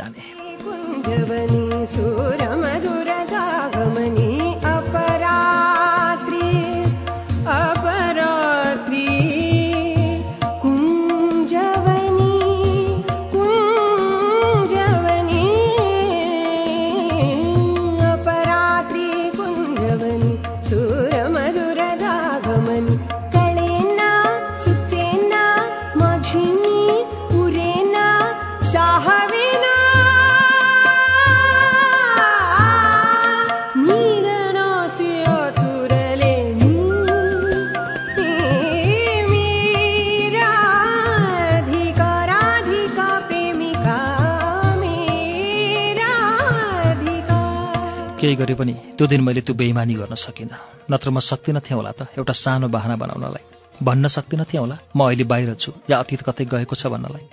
केही 48.34 48.46
गरे 48.46 48.54
पनि 48.54 48.74
त्यो 48.98 49.06
दिन 49.06 49.20
मैले 49.22 49.40
त्यो 49.46 49.54
बेइमानी 49.54 49.94
गर्न 49.94 50.14
सकिनँ। 50.14 50.90
नत्र 50.90 51.10
म 51.10 51.18
सक्दिनँ 51.20 51.62
थिएँ 51.62 51.78
होला 51.78 51.92
त 51.94 52.10
एउटा 52.18 52.34
सानो 52.34 52.66
बाहना 52.68 52.96
बनाउनलाई। 52.98 53.44
भन्न 53.78 54.08
सक्दिनँ 54.10 54.46
थिएँ 54.50 54.60
होला 54.60 54.76
म 54.96 55.00
अहिले 55.06 55.24
बाहिर 55.24 55.54
छु 55.54 55.70
या 55.90 55.98
अतीत 56.02 56.22
कतै 56.26 56.44
गएको 56.44 56.74
छ 56.74 56.90
भन्नलाई। 56.90 57.26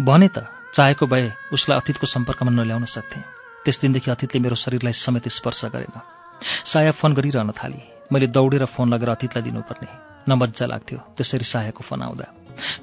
भने 0.00 0.28
त 0.32 0.48
चाहेको 0.72 1.04
भए 1.04 1.52
उसलाई 1.52 1.76
अतीतको 1.76 2.06
सम्पर्कमा 2.08 2.50
नल्याउन 2.50 2.84
सक्थेँ। 2.88 3.22
त्यस 3.64 3.76
दिनदेखि 3.80 4.08
अतीतले 4.10 4.40
मेरो 4.40 4.56
शरीरलाई 4.56 4.96
समेत 4.96 5.28
स्पर्श 5.28 5.64
गरेन। 5.68 5.96
साया 6.64 6.92
फोन 6.96 7.12
गरिरहन 7.12 7.52
थाली। 7.52 7.80
मैले 8.12 8.26
दौडेर 8.32 8.64
फोन 8.64 8.88
लगेर 8.88 9.08
अतीतलाई 9.12 9.44
दिनुपर्ने। 9.44 9.88
नमज्जा 10.28 10.64
लाग्थ्यो 10.64 10.98
त्यसरी 11.16 11.44
सायाको 11.44 11.82
फोन 11.84 12.00
आउँदा। 12.02 12.26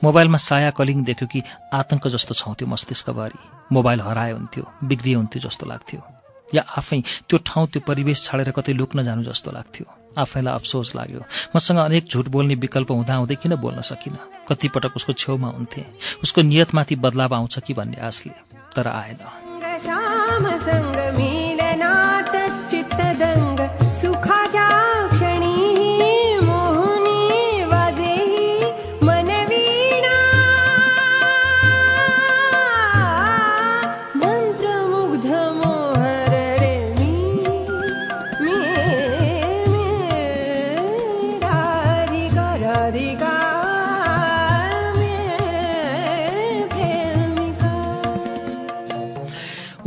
मोबाइलमा 0.06 0.38
साया 0.38 0.70
कलिङ 0.70 1.04
देख्यो 1.04 1.28
कि 1.28 1.40
आतंक 1.74 2.08
जस्तो 2.14 2.34
छाउँथ्यो 2.38 2.68
मस्तिष्कभरि 2.70 3.40
मोबाइल 3.74 4.00
हराए 4.02 4.32
हुन्थ्यो 4.38 4.64
बिग्रिए 4.86 5.16
हुन्थ्यो 5.16 5.42
जस्तो 5.50 5.66
लाग्थ्यो। 5.66 6.15
या 6.54 6.64
आफै 6.78 7.02
त्यो 7.30 7.38
ठाउँ 7.38 7.68
त्यो 7.68 7.82
परिवेश 7.88 8.24
छाडेर 8.26 8.52
कतै 8.52 8.74
लुक्न 8.74 9.04
जानु 9.04 9.24
जस्तो 9.24 9.52
लाग्थ्यो। 9.52 9.86
आफैलाई 10.22 10.54
अफसोस 10.54 10.96
लाग्यो। 10.96 11.20
मसँग 11.56 11.78
अनेक 11.78 12.06
झुट 12.12 12.28
बोल्ने 12.28 12.56
विकल्प 12.56 12.92
हुँदाहुँदै 12.92 13.36
किन 13.36 13.56
बोल्न 13.56 13.82
सकिनँ? 13.82 14.18
कतिपटक 14.50 14.92
उसको 14.96 15.14
छेउमा 15.14 15.48
हुन्थेँ। 15.48 15.86
उसको 16.24 16.42
नियतमाथि 16.42 16.96
बदलाव 16.96 17.36
आउँछ 17.36 17.60
कि 17.60 17.74
भन्ने 17.74 17.98
आशले 18.02 18.34
तर 18.76 18.88
आएन। 18.88 19.20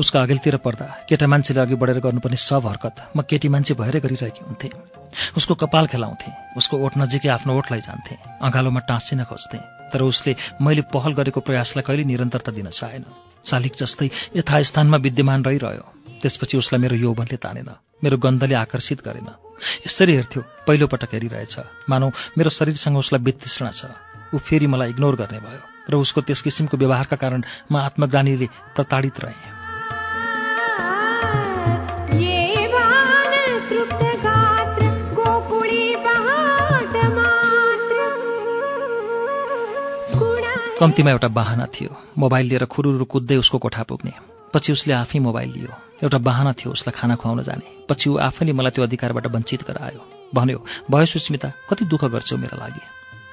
उसका 0.09 0.21
अघिल्तिर 0.25 0.57
पर्दा 0.65 1.05
केटा 1.05 1.27
मान्छेले 1.29 1.61
अघि 1.61 1.77
बढेर 1.77 2.01
गर्नुपर्ने 2.01 2.37
सब 2.41 2.65
हरकत 2.65 3.13
म 3.13 3.21
केटी 3.29 3.49
मान्छे 3.53 3.75
भएरै 3.77 4.01
गरिरहेकी 4.01 4.41
हुन्थेँ। 4.41 4.73
उसको 5.37 5.55
कपाल 5.61 5.87
खेलाउँथेँ 5.93 6.33
उसको 6.57 6.75
ओठ 6.81 6.97
नजिकै 6.97 7.29
आफ्नो 7.29 7.53
ओठलाई 7.53 7.81
जान्थेँ 7.85 8.17
अँगालोमा 8.41 8.81
टाँसिन 8.89 9.29
खोज्थेँ 9.29 9.61
तर 9.93 10.01
उसले 10.09 10.33
मैले 10.65 10.89
पहल 10.89 11.13
गरेको 11.13 11.41
प्रयासलाई 11.45 11.85
कहिले 11.85 12.05
निरन्तरता 12.09 12.53
दिन 12.57 12.73
चाहेन। 12.73 13.05
शालिक 13.45 13.75
जस्तै 13.77 14.09
यथास्थानमा 14.41 14.97
विद्यमान 14.97 15.45
रहिरह्यो 15.45 15.85
त्यसपछि 16.25 16.57
उसलाई 16.57 16.81
मेरो 16.81 16.97
यौवनले 16.97 17.37
तानेन 17.37 17.69
मेरो 18.01 18.17
गन्धले 18.17 18.57
आकर्षित 18.65 19.05
गरेन। 19.05 19.29
यसरी 19.85 20.13
हेर्थ्यो 20.17 20.41
पहिलोपटक 20.65 21.13
हेरिरहेछ। 21.13 21.85
मानौ 21.85 22.09
मेरो 22.33 22.49
शरीरसँग 22.49 22.97
उसलाई 22.97 23.21
वितृष्णा 23.29 23.71
छ। 23.77 23.93
ऊ 24.33 24.41
फेरि 24.41 24.67
मलाई 24.73 24.97
इग्नोर 24.97 25.21
गर्ने 25.21 25.41
भयो 25.45 25.63
र 25.93 26.01
उसको 26.01 26.21
त्यस 26.25 26.41
किसिमको 26.49 26.77
व्यवहारका 26.81 27.17
कारण 27.21 27.45
म 27.69 27.77
आत्मग्लानीले 27.77 28.49
प्रताडित 28.73 29.21
रहेँ। 29.21 29.58
कम्तीमा 40.79 41.11
एउटा 41.11 41.29
बाहना 41.29 41.67
थियो। 41.67 41.91
मोबाइल 42.19 42.47
लिएर 42.47 42.65
खुरुरु 42.65 43.05
कुद्दै 43.05 43.37
उसको 43.37 43.59
कोठा 43.59 43.83
पुग्ने। 43.83 44.13
पछि 44.55 44.73
उसले 44.73 44.95
आफै 44.95 45.19
मोबाइल 45.19 45.51
लियो। 45.51 45.75
एउटा 46.07 46.19
बाहना 46.23 46.53
थियो 46.55 46.71
उसलाई 46.71 46.95
खाना 46.95 47.15
खुवाउन 47.19 47.43
जाने। 47.43 47.67
पछि 47.91 48.11
ऊ 48.11 48.17
आफैले 48.23 48.53
मलाई 48.55 48.71
त्यो 48.71 48.85
अधिकारबाट 48.87 49.27
वञ्चित 49.27 49.63
गरायो। 49.67 50.01
भन्यो 50.31 50.59
भयो 50.87 51.05
सुस्मिता 51.05 51.49
कति 51.67 51.85
दुःख 51.91 52.05
गर्छौ 52.15 52.37
मेरो 52.39 52.57
लागि? 52.63 52.83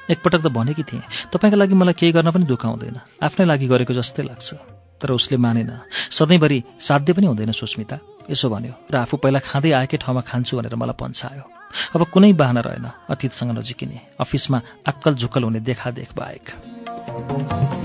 एकपटक 0.10 0.42
त 0.42 0.48
भनेकी 0.58 0.84
थिएँ 0.90 1.06
तपाईँका 1.30 1.58
लागि 1.58 1.76
मलाई 1.78 1.94
केही 1.94 2.12
गर्न 2.18 2.32
पनि 2.34 2.46
दुःख 2.50 2.66
आउँदैन 2.66 2.98
आफ्नै 3.22 3.46
लागि 3.46 3.68
गरेको 3.70 3.94
जस्तै 3.94 4.24
लाग्छ। 4.26 4.50
तर 4.98 5.14
उसले 5.14 5.38
मानेन 5.38 5.70
सधैँभरि 6.10 6.60
साध्य 6.82 7.14
पनि 7.14 7.26
हुँदैन 7.30 7.52
सुस्मिता। 7.54 8.26
यसो 8.26 8.50
भन्यो 8.50 8.74
र 8.90 8.96
आफू 9.06 9.22
पहिला 9.22 9.40
खाँदै 9.46 9.72
आएकै 9.86 9.98
ठाउँमा 10.02 10.22
खान्छु 10.26 10.58
भनेर 10.58 10.74
मलाई 10.74 10.98
पन्छायो। 10.98 11.46
अब 11.94 12.02
कुनै 12.10 12.34
बाहना 12.34 12.62
रहेन 12.66 12.86
अतीतसँग 13.06 13.54
नजिकिने। 13.54 14.18
अफिसमा 14.18 14.58
अक्कल 14.90 15.14
झुक्कल 15.22 15.44
हुने 15.46 15.60
देखादेख 15.62 16.10
बाहेक। 16.18 16.85
何? 17.08 17.85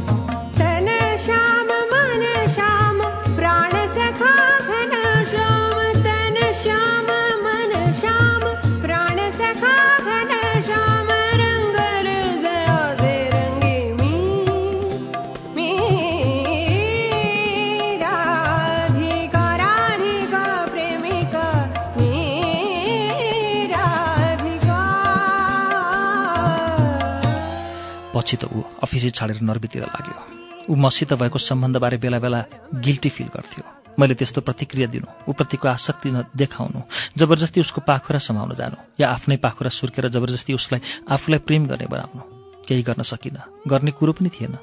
राधिका 28.31 28.36
पछि 28.36 28.36
त 28.36 28.44
ऊ 28.47 28.62
अफिसै 28.83 29.10
छाडेर 29.10 29.42
नर्बीतिर 29.42 29.83
लाग्यो। 29.83 30.70
ऊ 30.70 30.75
मसित 30.76 31.12
भएको 31.18 31.39
सम्बन्धबारे 31.39 31.97
बेला 31.99 32.18
बेला 32.18 32.41
गिल्टी 32.78 33.10
फिल 33.10 33.28
गर्थ्यो। 33.34 33.62
मैले 33.99 34.15
त्यस्तो 34.15 34.41
प्रतिक्रिया 34.47 34.86
दिनु 34.86 35.07
ऊप्रतिको 35.26 35.67
आसक्ति 35.68 36.10
न 36.10 36.31
देखाउनु 36.31 36.81
जबरजस्ती 37.18 37.60
उसको 37.60 37.81
पाखुरा 37.83 38.18
समाउन 38.23 38.55
जानु 38.55 38.76
या 39.00 39.07
आफ्नै 39.10 39.36
पाखुरा 39.42 39.70
सुर्केर 39.70 40.09
जबरजस्ती 40.15 40.55
उसलाई 40.55 40.81
आफूलाई 41.10 41.41
प्रेम 41.42 41.67
गर्ने 41.67 41.86
बनाउनु 41.91 42.23
केही 42.67 42.83
गर्न 42.86 43.02
सकिनँ 43.02 43.67
गर्ने 43.67 43.91
कुरो 43.99 44.12
पनि 44.15 44.31
थिएन। 44.31 44.55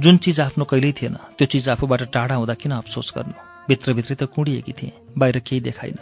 जुन 0.00 0.16
चिज 0.24 0.40
आफ्नो 0.40 0.64
कहिल्यै 0.64 0.92
थिएन 0.96 1.16
त्यो 1.36 1.46
चिज 1.46 1.68
आफूबाट 1.76 2.02
टाढा 2.08 2.34
हुँदा 2.34 2.54
किन 2.56 2.72
अफसोस 2.80 3.12
गर्नु? 3.16 3.36
भित्रभित्रै 3.68 4.16
त 4.16 4.22
कुँडिएकी 4.32 4.72
थिएँ 4.72 4.92
बाहिर 5.18 5.38
केही 5.44 5.60
देखाइन। 5.60 5.96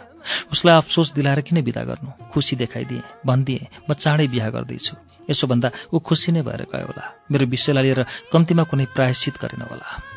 उसलाई 0.51 0.75
अफसोस 0.77 1.13
दिलाएर 1.13 1.41
किन 1.47 1.61
विदा 1.67 1.83
गर्नु? 1.83 2.09
खुसी 2.31 2.55
देखाइदिएँ 2.55 3.03
भनिदिएँ 3.27 3.67
म 3.87 3.93
चाँडै 3.93 4.27
बिहा 4.27 4.49
गर्दैछु। 4.49 4.95
यसो 5.29 5.47
भन्दा 5.47 5.71
ऊ 5.93 5.99
खुसी 5.99 6.31
नै 6.31 6.41
भएर 6.41 6.67
गयो 6.71 6.85
होला। 6.85 7.03
मेरो 7.31 7.45
विषयलाई 7.45 7.83
लिएर 7.83 8.01
कम्तीमा 8.31 8.63
कुनै 8.63 8.85
प्रायश्चित 8.95 9.35
गरेन 9.41 9.61
होला। 9.71 10.12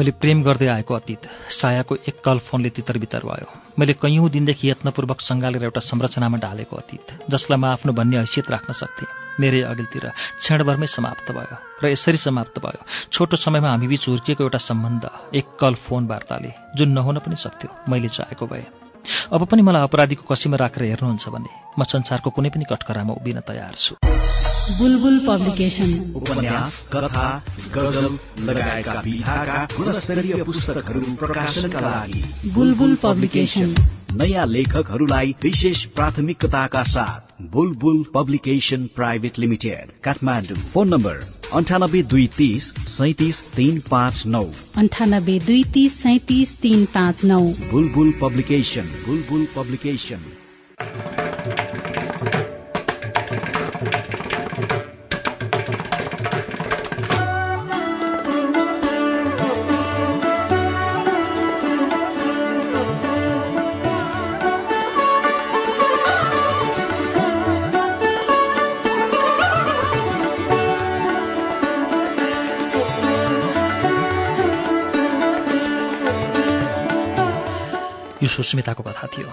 मैले 0.00 0.16
प्रेम 0.16 0.40
गर्दै 0.42 0.68
आएको 0.80 0.94
अतीत। 0.96 1.28
सायाको 1.52 1.94
एक 2.08 2.24
कल 2.24 2.38
फोनले 2.40 2.68
तितर 2.72 2.96
बितर 2.98 3.20
भयो। 3.20 3.48
मैले 3.76 3.92
कैयौँ 4.00 4.28
दिनदेखि 4.32 4.70
यत्नपूर्वक 4.70 5.20
सङ्घालेर 5.20 5.64
एउटा 5.68 5.80
संरचनामा 5.84 6.38
ढालेको 6.40 6.72
अतीत 6.72 7.28
जसलाई 7.28 7.58
म 7.60 7.64
आफ्नो 7.76 7.92
भन्ने 7.92 8.16
हैसियत 8.24 8.48
राख्न 8.48 8.72
सक्थेँ। 8.72 9.08
मेरै 9.36 9.60
अघिल्तिर 9.68 10.04
क्षणभरमै 10.40 10.88
समाप्त 10.88 11.28
भयो 11.36 11.56
र 11.84 11.92
यसरी 11.92 12.16
समाप्त 12.16 12.56
भयो। 12.64 12.80
छोटो 13.12 13.36
समयमा 13.36 13.68
हामीबीच 13.76 14.08
हुर्किएको 14.08 14.40
एउटा 14.40 14.60
सम्बन्ध 14.72 15.04
एक 15.36 15.46
कल 15.60 15.74
फोन 15.84 16.08
वार्ताले 16.08 16.50
जुन 16.80 16.88
नहुन 16.96 17.20
पनि 17.20 17.36
सक्थ्यो 17.36 17.68
मैले 17.92 18.08
चाहेको 18.08 18.44
भए। 18.48 18.64
अब 19.36 19.40
पनि 19.44 19.60
मलाई 19.60 19.84
अपराधीको 19.84 20.24
कसीमा 20.24 20.56
राखेर 20.64 20.96
हेर्नुहुन्छ 20.96 21.28
भने 21.28 21.52
म 21.78 21.84
संसारको 21.84 22.30
कुनै 22.30 22.50
पनि 22.50 22.64
कटकरामा 22.70 23.12
उभिन 23.14 23.40
तयार 23.48 23.74
छु। 23.76 23.94
बुलबुल 24.78 25.18
पब्लिकेशन 25.26 25.90
उपन्यास 26.16 26.74
कथा 26.92 27.28
गजल 27.74 28.06
लगायतका 28.48 29.00
विधाका 29.00 29.58
गुणस्तरीय 29.76 30.42
पुस्तकहरू 30.44 31.00
प्रकाशनका 31.20 31.80
लागि 31.80 32.22
बुलबुल 32.54 32.94
पब्लिकेशन 33.02 33.74
नयाँ 34.20 34.46
लेखकहरूलाई 34.46 35.34
विशेष 35.42 35.84
प्राथमिकताका 35.96 36.82
साथ 36.84 37.42
Bulbul 37.52 38.02
publication 38.14 38.86
private 38.96 39.38
limited 39.38 39.92
Kathmandu. 40.04 40.58
Phone 40.72 40.88
number 40.88 41.16
अन्ठानब्बे 41.54 42.02
दुई 42.10 42.26
तिस 42.36 42.64
सैतिस 42.88 43.42
तीन 43.56 43.80
पाँच 43.90 44.22
नौ। 44.26 44.44
अन्ठानब्बे 44.78 45.38
दुई 45.46 45.62
तिस 45.74 46.02
सैतिस 46.02 46.58
तीन 46.62 46.84
पाँच 46.94 47.24
नौ। 47.24 47.40
बुलबुल 47.72 48.12
पब्लिकेशन 48.22 48.92
बुलबुल 49.06 49.46
पब्लिकेशन 49.56 50.22
सुस्मिताको 78.30 78.82
कथा 78.82 79.06
थियो। 79.06 79.32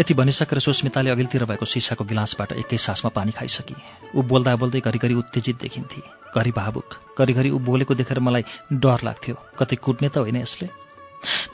यति 0.00 0.14
भनिसकेर 0.14 0.58
सुस्मिताले 0.58 1.10
अघिल्तिर 1.10 1.44
भएको 1.44 1.64
सिसाको 1.64 2.04
गिलासबाट 2.04 2.52
एकै 2.52 2.76
सासमा 2.76 3.10
पानी 3.10 3.32
खाइसकी। 3.32 3.74
ऊ 4.14 4.22
बोल्दा 4.22 4.56
बोल्दै 4.56 4.80
घरिघरि 4.80 5.14
उत्तेजित 5.14 5.56
देखिन्थे। 5.60 6.00
घरि 6.36 6.50
भावुक 6.52 7.18
घरिघरि 7.18 7.50
ऊ 7.50 7.58
बोलेको 7.58 7.94
देखेर 7.94 8.18
मलाई 8.20 8.44
डर 8.72 9.00
लाग्थ्यो। 9.02 9.36
कतै 9.58 9.76
कुट्ने 9.76 10.08
त 10.08 10.18
होइन 10.20 10.36
यसले। 10.36 10.68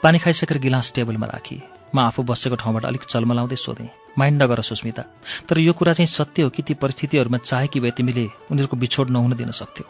पानी 0.03 0.17
खाइसकेर 0.19 0.57
गिलास 0.59 0.91
टेबलमा 0.95 1.27
राखी। 1.27 1.57
म 1.95 1.99
आफू 1.99 2.23
बसेको 2.25 2.55
ठाउँबाट 2.57 2.85
अलिक 2.85 3.03
चलमलाउँदै 3.05 3.55
सोधेँ 3.55 3.89
माइन्ड 4.17 4.41
नगर 4.41 4.61
सुस्मिता 4.61 5.03
तर 5.47 5.57
यो 5.59 5.73
कुरा 5.73 5.93
चाहिँ 5.93 6.09
सत्य 6.09 6.43
हो 6.43 6.49
कि 6.49 6.61
ती 6.63 6.73
परिस्थितिहरूमा 6.73 7.37
चाहेकी 7.39 7.79
भए 7.79 7.91
तिमीले 7.93 8.25
उनीहरूको 8.49 8.77
बिछोड 8.77 9.09
नहुन 9.09 9.33
दिन 9.37 9.51
सक्थ्यौ? 9.51 9.85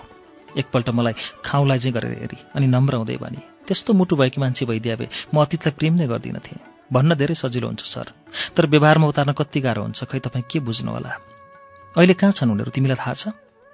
एकपल्ट 0.53 0.89
मलाई 0.89 1.13
खाउँलाई 1.45 1.79
चाहिँ 1.79 1.93
गरेर 1.95 2.13
हेरी 2.19 2.37
अनि 2.55 2.67
नम्र 2.67 2.93
हुँदै 2.95 3.17
भने 3.17 3.39
त्यस्तो 3.67 3.93
मुटु 3.93 4.15
भएकी 4.15 4.41
मान्छे 4.41 4.65
भइदिए 4.65 4.95
भए 4.95 5.09
म 5.33 5.41
अतीतलाई 5.41 5.73
प्रेम 5.79 5.93
नै 5.95 6.07
गर्दिनथेँ 6.07 6.72
भन्न 6.93 7.15
धेरै 7.15 7.35
सजिलो 7.35 7.67
हुन्छ 7.67 7.81
सर। 7.81 8.07
तर 8.57 8.65
व्यवहारमा 8.65 9.07
उतार्न 9.07 9.31
कति 9.31 9.59
गाह्रो 9.59 9.81
हुन्छ 9.81 10.03
खै 10.03 10.19
तपाईँ 10.19 10.45
के 10.51 10.59
बुझ्नु 10.59 10.91
होला 10.91 11.09
अहिले 11.97 12.13
कहाँ 12.13 12.31
छन् 12.31 12.51
उनीहरू? 12.51 12.71
तिमीलाई 12.71 12.95
थाहा 12.95 13.13
छ? 13.13 13.27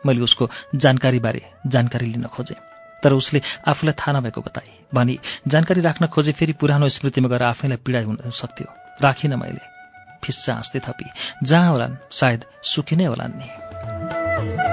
मैले 0.06 0.22
उसको 0.22 0.50
जानकारीबारे 0.76 1.42
जानकारी 1.68 2.06
लिन 2.06 2.24
खोजेँ। 2.24 2.58
तर 3.04 3.14
उसले 3.14 3.42
आफूलाई 3.68 3.94
थाहा 3.94 4.20
नभएको 4.20 4.42
बताए। 4.42 4.70
भनी 4.94 5.20
जानकारी 5.48 5.82
राख्न 5.82 6.08
खोजे 6.08 6.32
फेरि 6.32 6.54
पुरानो 6.54 6.90
स्मृतिमा 6.90 7.30
गएर 7.30 7.44
आफैलाई 7.44 7.78
पीडा 7.78 8.00
हुन 8.00 8.18
सक्थ्यो। 8.32 8.68
राखिनँ 9.02 9.38
मैले। 9.38 9.64
फिस्सा 10.24 10.54
हाँस्दै 10.54 10.80
थपी। 10.80 11.06
जहाँ 11.44 11.72
होलान् 11.72 11.96
सायद 12.12 12.46
सुखी 12.64 12.96
नै 12.96 13.06
होलान् 13.06 13.34
नि। 13.36 14.69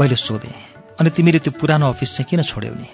मैले 0.00 0.16
सोधेँ 0.16 0.96
अनि 0.96 1.10
तिमीले 1.12 1.38
त्यो 1.44 1.52
पुरानो 1.60 1.86
अफिस 1.92 2.10
चाहिँ 2.16 2.28
किन 2.30 2.42
छोड्यौ 2.42 2.72
नि? 2.72 2.88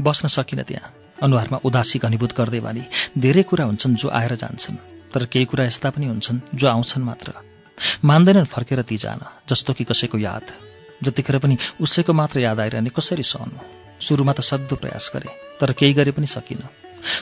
बस्न 0.00 0.28
सकिनँ 0.28 0.64
त्यहाँ। 0.66 0.90
अनुहारमा 1.22 1.58
उदासी 1.62 1.98
घनीभूत 2.02 2.34
गर्दै 2.34 2.60
भने 2.60 2.82
धेरै 3.14 3.42
कुरा 3.46 3.64
हुन्छन् 3.64 3.94
जो 3.94 4.08
आएर 4.10 4.34
जान्छन् 4.34 4.82
तर 5.14 5.24
केही 5.30 5.46
कुरा 5.46 5.64
यस्ता 5.70 5.90
पनि 5.94 6.06
हुन्छन् 6.06 6.40
जो 6.58 6.66
आउँछन् 6.66 7.04
मात्र। 7.04 7.32
मान्दैनन् 8.02 8.50
फर्केर 8.50 8.82
ती 8.82 8.96
जान 8.96 9.20
जस्तो 9.46 9.72
कि 9.72 9.84
कसैको 9.84 10.18
याद। 10.18 10.46
जतिखेर 11.04 11.38
पनि 11.38 11.58
उसैको 11.80 12.12
मात्र 12.12 12.40
याद 12.40 12.60
आइरहने 12.60 12.90
कसरी 12.90 13.22
सहनु? 13.22 13.58
सुरुमा 14.02 14.32
त 14.32 14.40
सक्दो 14.42 14.76
प्रयास 14.82 15.10
गरे 15.14 15.30
तर 15.60 15.72
केही 15.78 15.92
गरे 15.94 16.10
पनि 16.10 16.26
सकिनँ। 16.26 16.66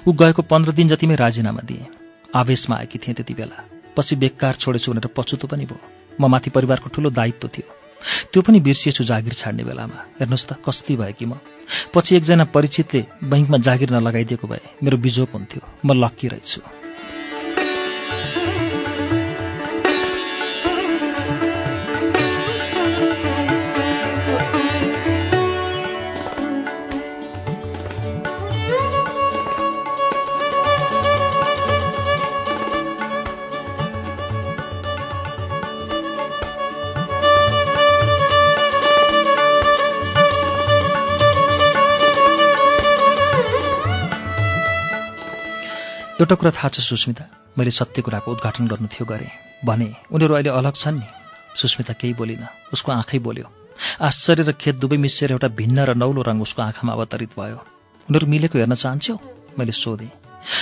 ऊ 0.09 0.13
गएको 0.13 0.43
पन्ध्र 0.49 0.73
दिन 0.73 0.89
जतिमै 0.89 1.21
राजीनामा 1.21 1.61
दिएँ। 1.61 1.93
आवेशमा 2.37 2.77
आएकी 2.77 2.99
थिएँ 2.99 3.15
त्यति 3.17 3.35
बेला। 3.35 3.59
पछि 3.97 4.17
बेकार 4.17 4.55
छोडेछु 4.57 4.93
भनेर 4.93 5.13
पछुतो 5.13 5.45
पनि 5.45 5.65
भयो। 5.69 5.81
म 6.21 6.25
माथि 6.25 6.51
परिवारको 6.51 6.89
ठुलो 6.89 7.11
दायित्व 7.13 7.49
थियो। 7.49 7.80
त्यो 8.33 8.43
पनि 8.43 8.61
बिर्सिएछु 8.61 9.05
जागिर 9.05 9.35
छाड्ने 9.35 9.65
बेलामा। 9.65 9.99
हेर्नुहोस् 10.20 10.47
त 10.49 10.51
कस्ती 10.65 10.97
भयो 10.97 11.15
कि 11.19 11.27
म। 11.27 11.39
पछि 11.95 12.17
एकजना 12.17 12.45
परिचितले 12.55 13.01
बैङ्कमा 13.25 13.59
जागिर 13.59 13.91
नलगाइदिएको 13.91 14.47
भए 14.47 14.62
मेरो 14.83 14.97
बिजोक 14.97 15.31
हुन्थ्यो। 15.35 15.61
म 15.85 15.89
लक्की 15.95 16.29
रहेछु। 16.29 16.80
एउटा 46.21 46.35
कुरा 46.37 46.51
थाहा 46.53 46.69
छ 46.69 46.85
सुस्मिता 46.85 47.25
मैले 47.57 47.71
सत्य 47.73 48.03
कुराको 48.05 48.29
उद्घाटन 48.29 48.69
गर्नु 48.69 48.89
थियो 48.93 49.05
गरेँ। 49.09 49.65
भने 49.65 49.89
उनीहरू 50.13 50.35
अहिले 50.37 50.51
अलग 50.53 50.75
छन् 50.77 51.01
नि? 51.01 51.07
सुस्मिता 51.57 51.97
केही 51.97 52.13
बोलिन। 52.13 52.45
उसको 52.77 52.93
आँखै 52.93 53.19
बोल्यो। 53.25 53.49
आश्चर्य 54.05 54.45
र 54.45 54.53
खेत 54.53 54.77
दुवै 54.77 55.01
मिसिएर 55.01 55.33
एउटा 55.33 55.49
भिन्न 55.49 55.81
र 55.81 55.97
नौलो 55.97 56.21
रङ 56.21 56.45
उसको 56.45 56.61
आँखामा 56.61 56.93
अवतरित 56.93 57.33
भयो। 57.41 57.57
उनीहरू 58.05 58.27
मिलेको 58.29 58.53
हेर्न 58.53 58.75
चाहन्छौ? 58.77 59.17
मैले 59.57 59.73
सोधेँ। 59.73 60.13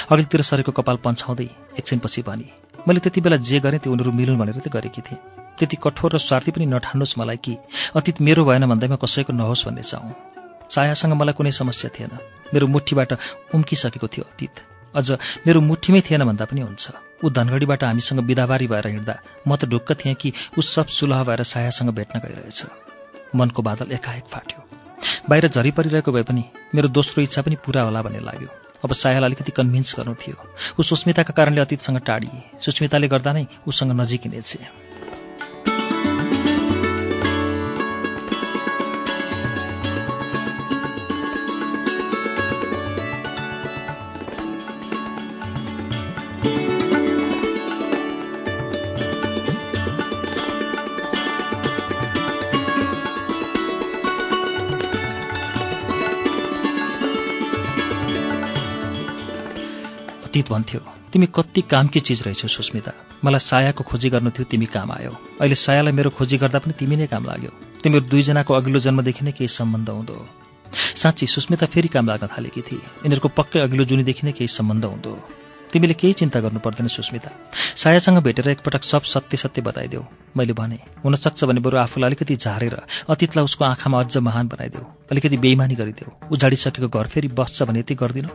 अघिल्तिर 0.07 0.43
सरेको 0.47 0.71
कपाल 0.79 0.97
पन्छाउँदै 1.03 1.51
एकछिनपछि 1.75 2.23
भने 2.23 2.47
मैले 2.87 3.03
त्यति 3.03 3.19
बेला 3.19 3.43
जे 3.43 3.59
गरेँ 3.59 3.83
त्यो 3.83 3.91
उनीहरू 3.91 4.15
मिलुन् 4.15 4.39
भनेर 4.39 4.63
त 4.63 4.71
गरेकी 4.71 5.03
थिएँ। 5.03 5.19
त्यति 5.59 5.77
कठोर 5.83 6.15
र 6.15 6.19
स्वार्थी 6.23 6.55
पनि 6.55 6.71
नठान्नुहोस् 6.71 7.19
मलाई 7.19 7.39
कि 7.43 7.59
अतीत 7.99 8.23
मेरो 8.23 8.47
भएन 8.47 8.71
भन्दैमा 8.71 9.03
कसैको 9.03 9.35
नहोस् 9.35 9.67
भन्ने 9.67 9.83
चाहँ। 9.83 10.15
छायासँग 10.71 11.19
मलाई 11.19 11.35
कुनै 11.35 11.51
समस्या 11.51 11.91
थिएन। 11.91 12.15
मेरो 12.55 12.67
मुठीबाट 12.71 13.11
उम्किसकेको 13.59 14.07
थियो 14.07 14.23
अतीत। 14.23 14.78
अझ 14.95 15.11
मेरो 15.47 15.61
मुठीमै 15.61 16.01
थिएन 16.01 16.25
भन्दा 16.25 16.45
पनि 16.45 16.61
हुन्छ। 16.61 16.91
ऊ 17.25 17.31
धनगढीबाट 17.31 17.85
हामीसँग 17.85 18.21
बिदाबारी 18.25 18.67
भएर 18.67 18.87
हिँड्दा 18.87 19.15
म 19.49 19.57
त 19.57 19.65
ढुक्क 19.69 19.93
थिएँ 19.93 20.15
कि 20.15 20.33
ऊ 20.59 20.61
सब 20.63 20.87
सुलह 20.87 21.25
भएर 21.25 21.43
सायासँग 21.43 21.91
भेट्न 21.91 22.19
गइरहेछ। 22.19 22.63
मनको 23.37 23.63
बादल 23.63 23.93
एकाएक 23.93 24.25
फाट्यो। 24.33 24.61
बाहिर 25.29 25.49
झरी 25.49 25.71
परिरहेको 25.71 26.13
भए 26.13 26.23
पनि 26.23 26.45
मेरो 26.75 26.89
दोस्रो 26.89 27.23
इच्छा 27.23 27.43
पनि 27.43 27.57
पुरा 27.65 27.83
होला 27.83 28.03
भन्ने 28.03 28.21
लाग्यो। 28.21 28.49
अब 28.85 28.93
सायालाई 28.93 29.29
अलिकति 29.29 29.53
कन्भिन्स 29.53 29.95
गर्नु 29.99 30.15
थियो। 30.15 30.37
ऊ 30.81 30.83
सुस्मिताका 30.83 31.33
कारणले 31.35 31.61
अतीतसँग 31.61 31.99
टाढिए 32.07 32.63
सुस्मिताले 32.63 33.09
गर्दा 33.09 33.33
नै 33.33 33.47
उसँग 33.67 33.93
नजिकिनेछ 34.01 34.57
अतीत 60.49 60.81
भन्थ्यो 60.81 60.81
तिमी 61.13 61.27
कति 61.29 61.61
कामकी 61.61 62.01
चिज 62.01 62.23
रहेछौ 62.23 62.49
सुस्मिता। 62.49 62.93
मलाई 63.25 63.41
सायाको 63.41 63.85
खोजी 63.85 64.09
गर्नु 64.09 64.31
थियो 64.31 64.45
तिमी 64.45 64.67
काम 64.67 64.93
आयो। 64.93 65.13
अहिले 65.41 65.55
सायालाई 65.55 65.93
मेरो 65.93 66.11
खोजी 66.11 66.37
गर्दा 66.39 66.59
पनि 66.59 66.73
तिमी 66.73 66.97
नै 66.97 67.07
काम 67.07 67.25
लाग्यो। 67.25 67.53
तिमीहरू 67.83 68.09
दुईजनाको 68.09 68.55
अघिल्लो 68.55 68.81
जन्मदेखि 68.81 69.25
नै 69.25 69.33
केही 69.33 69.49
सम्बन्ध 69.49 69.89
हुँदो। 69.89 70.17
साँच्ची 70.97 71.27
सुस्मिता 71.27 71.67
फेरि 71.67 71.89
काम 71.89 72.07
लाग्न 72.09 72.27
थालेकी 72.29 72.61
थिए 72.61 72.81
यिनीहरूको 73.05 73.29
पक्कै 73.29 73.61
अघिल्लो 73.61 73.85
जुनीदेखि 73.85 74.23
नै 74.25 74.33
केही 74.33 74.49
सम्बन्ध 74.49 74.85
हुँदो। 74.85 75.13
तिमीले 75.73 75.95
केही 76.01 76.13
चिन्ता 76.17 76.41
गर्नु 76.41 76.61
पर्दैन 76.65 76.89
सुस्मिता। 76.89 77.31
सायासँग 77.77 78.19
भेटेर 78.25 78.49
एकपटक 78.49 78.83
सब 78.85 79.03
सत्य 79.05 79.37
सत्य 79.37 79.61
बताइदेऊ। 79.63 80.03
मैले 80.37 80.53
भने 80.53 80.79
हुनसक्छ 81.05 81.45
भने 81.45 81.61
बरु 81.61 81.77
आफूलाई 81.77 82.09
अलिकति 82.09 82.37
झारेर 82.37 82.77
अतीतलाई 83.09 83.45
उसको 83.45 83.65
आँखामा 83.65 84.01
अझ 84.01 84.17
महान 84.17 84.49
बनाइदेऊ। 84.49 84.85
अलिकति 85.13 85.37
बेइमानी 85.37 85.75
गरिदेऊ। 85.77 86.09
उजाडिसकेको 86.33 86.89
घर 86.89 87.07
फेरि 87.13 87.29
बस्छ 87.29 87.63
भने 87.69 87.81
यति 87.81 87.95
गर्दिनौ? 87.95 88.33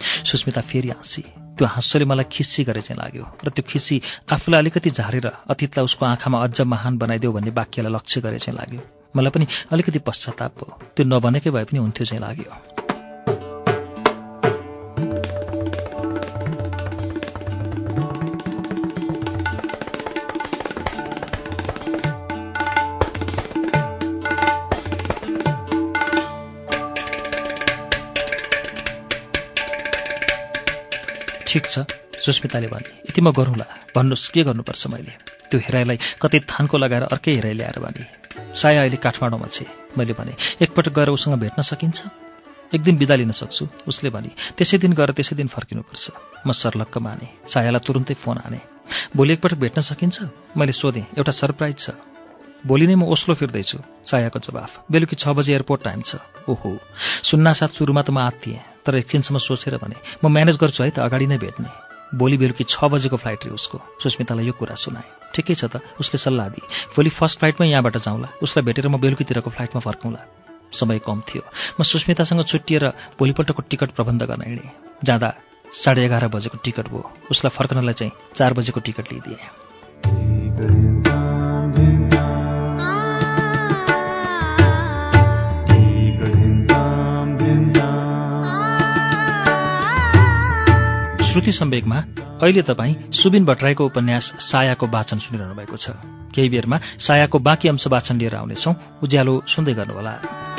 सुस्मिता 0.00 0.60
फेरि 0.60 0.88
हाँसी। 0.88 1.22
त्यो 1.58 1.66
हाँसोले 1.68 2.04
मलाई 2.04 2.26
खिस्सी 2.32 2.64
गरे 2.64 2.80
चाहिँ 2.80 2.98
लाग्यो 3.02 3.24
र 3.44 3.48
त्यो 3.50 3.64
खिस्सी 3.68 4.00
आफूलाई 4.32 4.60
अलिकति 4.60 4.90
झारेर 4.90 5.26
अतीतलाई 5.50 5.84
उसको 5.84 6.06
आँखामा 6.06 6.38
अझ 6.44 6.60
महान 6.60 6.98
बनाइदेऊ 6.98 7.32
भन्ने 7.32 7.50
वाक्यलाई 7.50 7.92
लक्ष्य 7.92 8.20
गरे 8.20 8.38
चाहिँ 8.38 8.58
लाग्यो। 8.58 8.80
मलाई 9.16 9.30
पनि 9.30 9.46
अलिकति 9.72 9.98
पश्चाताप 9.98 10.52
भयो 10.58 10.78
त्यो 10.96 11.04
नबनेकै 11.06 11.50
भए 11.50 11.64
पनि 11.64 11.78
हुन्थ्यो 11.78 12.04
चाहिँ 12.06 12.22
लाग्यो। 12.22 12.91
ठिक 31.52 31.66
छ 31.68 31.84
सुस्मिताले 32.24 32.66
भने। 32.72 32.88
यति 33.12 33.20
म 33.20 33.28
गरौँला। 33.36 33.92
भन्नुहोस् 33.92 34.32
के 34.32 34.42
गर्नुपर्छ 34.48 34.86
मैले? 34.88 35.12
त्यो 35.52 35.60
हेराइलाई 35.60 35.98
कतै 36.16 36.38
थानको 36.48 36.78
लगाएर 36.80 37.04
अर्कै 37.12 37.32
हेराइ 37.36 37.54
ल्याएर 37.60 37.78
भने। 37.84 38.04
साया 38.56 38.80
अहिले 38.80 38.96
काठमाडौँमा 38.96 39.48
छे 39.52 39.66
मैले 39.98 40.12
भने। 40.16 40.32
एकपटक 40.64 40.92
गएर 40.96 41.08
उसँग 41.12 41.36
भेट्न 41.36 41.60
सकिन्छ? 41.60 41.98
एक 42.72 42.80
दिन 42.80 42.96
बिदा 42.96 43.14
लिन 43.20 43.32
सक्छु 43.36 43.68
उसले 43.84 44.08
भने। 44.08 44.32
त्यसै 44.56 44.78
दिन 44.80 44.96
गएर 44.96 45.12
त्यसै 45.12 45.36
दिन 45.36 45.48
फर्किनुपर्छ। 45.52 46.04
म 46.46 46.52
सर्लक्क 46.56 46.96
माने। 46.96 47.28
सायालाई 47.44 47.84
तुरुन्तै 47.84 48.14
फोन 48.16 48.38
हाने 48.40 48.60
भोलि 49.12 49.32
एकपटक 49.36 49.58
भेट्न 49.60 49.80
सकिन्छ? 49.84 50.16
मैले 50.56 50.72
सोधेँ 50.72 51.20
एउटा 51.20 51.32
सरप्राइज 51.36 51.76
छ। 51.76 51.90
भोलि 52.64 52.86
नै 52.86 52.96
म 52.96 53.04
ओस्लो 53.12 53.34
फिर्दैछु 53.36 53.78
सायाको 54.08 54.38
जवाफ। 54.40 54.88
बेलुकी 54.88 55.16
छ 55.20 55.28
बजे 55.36 55.52
एयरपोर्ट 55.52 55.84
टाइम 55.84 56.00
छ। 56.00 56.16
ओहो। 56.48 56.80
सुन्नासाथ 57.28 57.76
सुरुमा 57.76 58.02
त 58.02 58.10
म 58.10 58.24
आत्तिएँ। 58.24 58.71
तर 58.86 58.94
एकछिनसम्म 58.98 59.38
सोचेर 59.38 59.76
भने 59.78 59.96
म 60.24 60.28
म्यानेज 60.28 60.56
गर्छु 60.58 60.82
है 60.82 60.90
त 60.90 60.98
अगाडि 60.98 61.26
नै 61.26 61.38
भेट्ने। 61.38 61.68
भोलि 62.12 62.36
बेलुकी 62.36 62.64
छ 62.68 62.76
बजेको 62.92 63.16
फ्लाइट 63.16 63.44
रे 63.46 63.50
उसको। 63.56 63.78
सुस्मितालाई 64.02 64.44
यो 64.46 64.52
कुरा 64.52 64.74
सुनाए। 64.76 65.32
ठिकै 65.32 65.54
छ 65.56 65.64
त 65.72 65.80
उसले 65.96 66.18
सल्लाह 66.20 66.48
दिए। 66.52 66.92
भोलि 66.92 67.08
फर्स्ट 67.08 67.38
फ्लाइटमै 67.40 67.72
यहाँबाट 67.72 67.96
जाउँला। 67.96 68.28
उसलाई 68.44 68.64
भेटेर 68.68 68.88
म 68.88 69.00
बेलुकीतिरको 69.00 69.48
फ्लाइटमा 69.48 69.80
फर्काउँला। 69.80 70.20
समय 70.72 70.98
कम 71.08 71.20
थियो। 71.24 71.42
म 71.80 71.82
सुस्मितासँग 71.82 72.44
छुट्टिएर 72.44 73.16
भोलिपल्टको 73.16 73.62
टिकट 73.64 73.90
प्रबन्ध 73.96 74.22
गर्न 74.28 74.42
हिँडेँ। 74.44 74.70
जाँदा 75.04 75.28
साढे 75.72 76.04
एघार 76.04 76.28
बजेको 76.28 76.60
टिकट 76.60 76.92
भयो 76.92 77.32
उसलाई 77.32 77.56
फर्कनलाई 77.56 77.96
चाहिँ 77.96 78.12
चार 78.36 78.52
बजेको 78.52 78.80
टिकट 78.80 79.12
लिइदिएँ। 79.12 80.91
श्रुति 91.32 91.52
सम्वेकमा 91.52 91.96
अहिले 92.42 92.62
तपाईँ 92.62 92.94
सुबिन 93.12 93.44
भट्टराईको 93.44 93.86
उपन्यास 93.86 94.32
सायाको 94.38 94.86
वाचन 94.86 95.18
सुनिरहनु 95.18 95.54
भएको 95.54 95.76
छ। 95.76 95.88
केही 96.34 96.48
बेरमा 96.48 96.80
सायाको 96.98 97.38
बाँकी 97.38 97.68
अंश 97.68 97.86
वाचन 97.86 98.16
लिएर 98.18 98.34
आउनेछौ। 98.34 98.74
उज्यालो 99.02 99.42
सुन्दै 99.48 99.72
गर्नुहोला। 99.72 100.51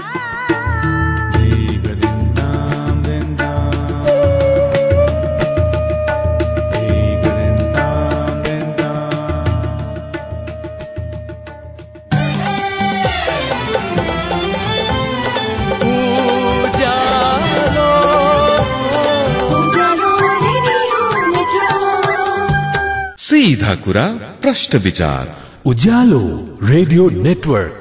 सीधा 23.33 23.75
कुरा 23.75 24.05
प्रश्न 24.41 24.77
विचार। 24.77 25.29
Ujyaalo 25.65 26.19
radio 26.63 27.09
network. 27.09 27.73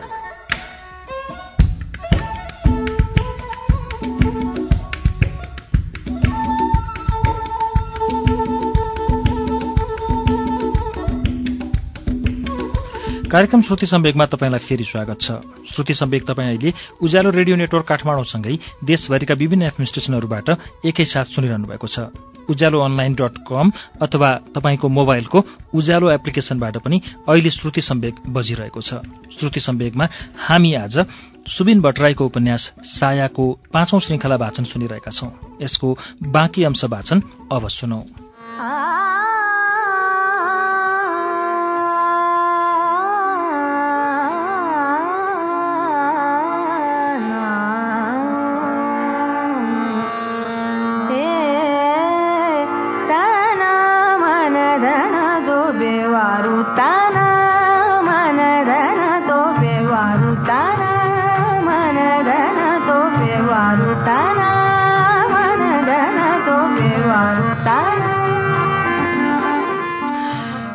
कार्यक्रम 13.30 13.62
श्रुति 13.62 13.86
सम्वेकमा 13.86 14.26
तपाईँलाई 14.26 14.58
फेरि 14.58 14.84
स्वागत 14.84 15.20
छ। 15.20 15.30
श्रुति 15.74 15.94
सम्वेक 15.94 16.24
तपाईँ 16.24 16.48
अहिले 16.48 16.72
उज्यालो 17.02 17.30
रेडियो 17.30 17.56
नेटवर्क 17.56 17.86
काठमाडौँसँगै 17.86 18.58
देशभरिका 18.84 19.34
विभिन्न 19.34 19.62
एफएम 19.62 19.84
स्टेशनहरूबाट 19.84 20.50
एकैसाथ 20.84 21.24
सुनिरहनु 21.24 21.66
भएको 21.66 21.86
छ। 21.86 22.31
उज्यालो 22.50 22.80
अनलाइन 22.80 23.14
डट 23.14 23.38
कम 23.48 23.72
अथवा 24.02 24.34
तपाईँको 24.54 24.88
मोबाइलको 24.88 25.44
उज्यालो 25.74 26.10
एप्लिकेशनबाट 26.10 26.76
पनि 26.76 27.02
अहिले 27.28 27.50
श्रुति 27.50 27.80
सम्वेक 27.80 28.14
बजिरहेको 28.28 28.80
छ। 28.80 28.94
श्रुति 29.38 29.60
सम्वेकमा 29.60 30.08
हामी 30.38 30.74
आज 30.74 31.06
सुबिन 31.48 31.80
भट्टराईको 31.80 32.26
उपन्यास 32.26 32.72
सायाको 32.80 33.58
पाँचौं 33.74 33.98
श्रृङ्खला 33.98 34.36
वाचन 34.36 34.64
सुनिरहेका 34.64 35.10
छौं। 35.10 35.30
यसको 35.62 35.98
बाँकी 36.22 36.64
अंश 36.64 36.84
वाचन 36.84 37.22
अब 37.52 37.68
सुनौ। 37.68 38.02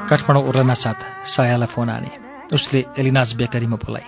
काठमाडौँ 0.07 0.43
ओर्लना 0.47 0.73
साथ 0.73 1.27
सायालाई 1.27 1.67
फोन 1.67 1.89
आने। 1.89 2.11
उसले 2.53 2.79
एलिनाज 2.97 3.33
बेकरीमा 3.35 3.77
बोलाए। 3.77 4.07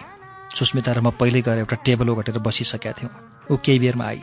सुस्मिता 0.56 0.92
र 0.96 1.00
म 1.04 1.12
पहिल्यै 1.12 1.44
गएर 1.44 1.58
एउटा 1.60 1.76
टेबल 1.86 2.10
ओगटेर 2.10 2.40
बसिसकेका 2.40 2.92
थियौँ। 2.98 3.12
ऊ 3.52 3.54
केही 3.60 3.80
बेरमा 3.80 4.06
आई 4.06 4.22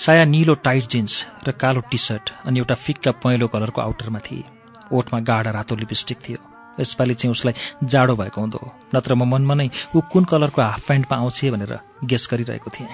साया 0.00 0.24
निलो 0.24 0.54
टाइट 0.64 0.84
जिन्स 0.88 1.14
र 1.46 1.52
कालो 1.52 1.80
टी 1.90 1.98
सर्ट 1.98 2.48
अनि 2.48 2.58
एउटा 2.58 2.74
फिक्का 2.80 3.10
पहेँलो 3.20 3.46
कलरको 3.52 3.80
आउटरमा 3.82 4.20
थिए। 4.24 4.44
ओठमा 4.88 5.18
गाढा 5.20 5.50
रातो 5.50 5.74
लिपस्टिक 5.76 6.18
थियो। 6.24 6.40
यसपालि 6.80 7.14
चाहिँ 7.14 7.32
उसलाई 7.32 7.54
जाडो 7.84 8.14
भएको 8.16 8.40
हुँदो 8.40 8.60
नत्र 8.94 9.14
म 9.14 9.28
मनमा 9.28 9.54
नै 9.54 9.68
ऊ 9.96 10.00
कुन 10.12 10.24
कलरको 10.24 10.60
हाफ 10.62 10.80
प्यान्टमा 10.86 11.16
आउँछ 11.18 11.38
भनेर 11.52 11.72
गेस 12.04 12.28
गरिरहेको 12.30 12.70
थिएँ। 12.72 12.88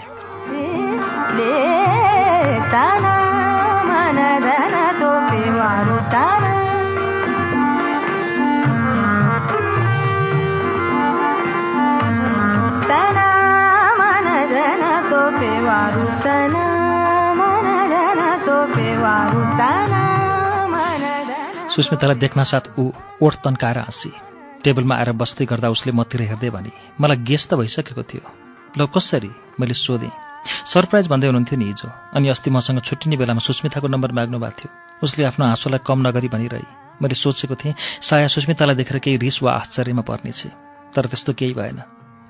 सुस्मितालाई 21.77 22.17
देख्न 22.17 22.45
साथ 22.45 22.79
ऊ 22.79 22.93
ओठ 23.23 23.35
तन्काएर 23.35 23.79
हाँसी 23.79 24.13
टेबलमा 24.65 24.95
आएर 24.97 25.13
बस्दै 25.13 25.45
गर्दा 25.45 25.69
उसले 25.69 25.93
मतिर 25.93 26.23
हेर्दै 26.23 26.51
भने 26.51 26.71
मलाई 27.01 27.17
गेस 27.17 27.49
त 27.51 27.55
भइसकेको 27.55 28.03
थियो। 28.03 28.23
ल 28.79 28.87
कसरी? 28.87 29.31
मैले 29.61 29.75
सोधेँ। 29.75 30.11
सरप्राइज 30.67 31.09
भन्दै 31.09 31.27
हुनुहुन्थ्यो 31.27 31.59
नि 31.59 31.65
हिजो। 31.65 31.91
अनि 32.15 32.29
अस्ति 32.29 32.51
मसँग 32.51 32.81
छुट्टिने 32.81 33.17
बेलामा 33.17 33.39
सुस्मिताको 33.39 33.89
नम्बर 33.89 34.13
माग्नु 34.13 34.39
भएको 34.39 34.59
थियो। 34.61 34.71
उसले 35.03 35.25
आफ्नो 35.25 35.47
हाँसोलाई 35.47 35.81
कम 35.87 36.09
नगरी 36.09 36.29
भनिरहे। 36.29 36.63
मैले 37.03 37.15
सोचेको 37.15 37.55
थिएँ 37.55 37.75
साया 38.03 38.27
सुस्मितालाई 38.27 38.77
देखेर 38.77 38.99
केही 38.99 39.17
रिस 39.17 39.43
वा 39.43 39.53
आश्चर्यमा 39.53 40.03
पर्नेछ। 40.03 40.47
तर 40.95 41.07
त्यस्तो 41.07 41.33
केही 41.33 41.55
भएन। 41.55 41.83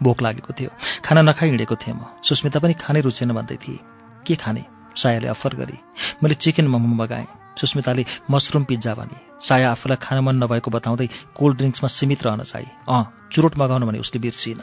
भोक 0.03 0.23
लागेको 0.23 0.53
थियो। 0.61 0.71
खाना 1.05 1.23
नखाइ 1.23 1.49
हिँडेको 1.49 1.77
थिएँ 1.77 1.97
म। 1.97 2.01
सुस्मिता 2.25 2.59
पनि 2.61 2.75
खानै 2.75 3.01
रुचेन 3.01 3.33
भन्दै 3.33 3.57
थिए। 3.57 3.79
के 4.27 4.37
खाने? 4.37 4.82
सायाले 4.97 5.29
अफर 5.29 5.55
गरी। 5.55 5.79
मैले 6.23 6.35
चिकन 6.35 6.69
मोमो 6.69 7.05
मगाएँ। 7.05 7.27
सुस्मिताले 7.61 8.05
मसरुम 8.31 8.65
पिज्जा 8.65 8.95
भने। 8.95 9.47
साया 9.47 9.71
आफूलाई 9.71 9.97
खान 10.03 10.21
मन 10.21 10.37
नभएको 10.37 10.71
बताउँदै 10.71 11.09
कोल्ड 11.37 11.57
ड्रिङ्क्समा 11.57 11.89
सीमित 11.89 12.23
रहन 12.23 12.43
चाहे। 12.43 12.67
अँ 12.89 13.29
चुरोट 13.33 13.59
मगाउनु 13.59 13.87
भने 13.87 13.99
उसले 13.99 14.21
बिर्सिन 14.21 14.61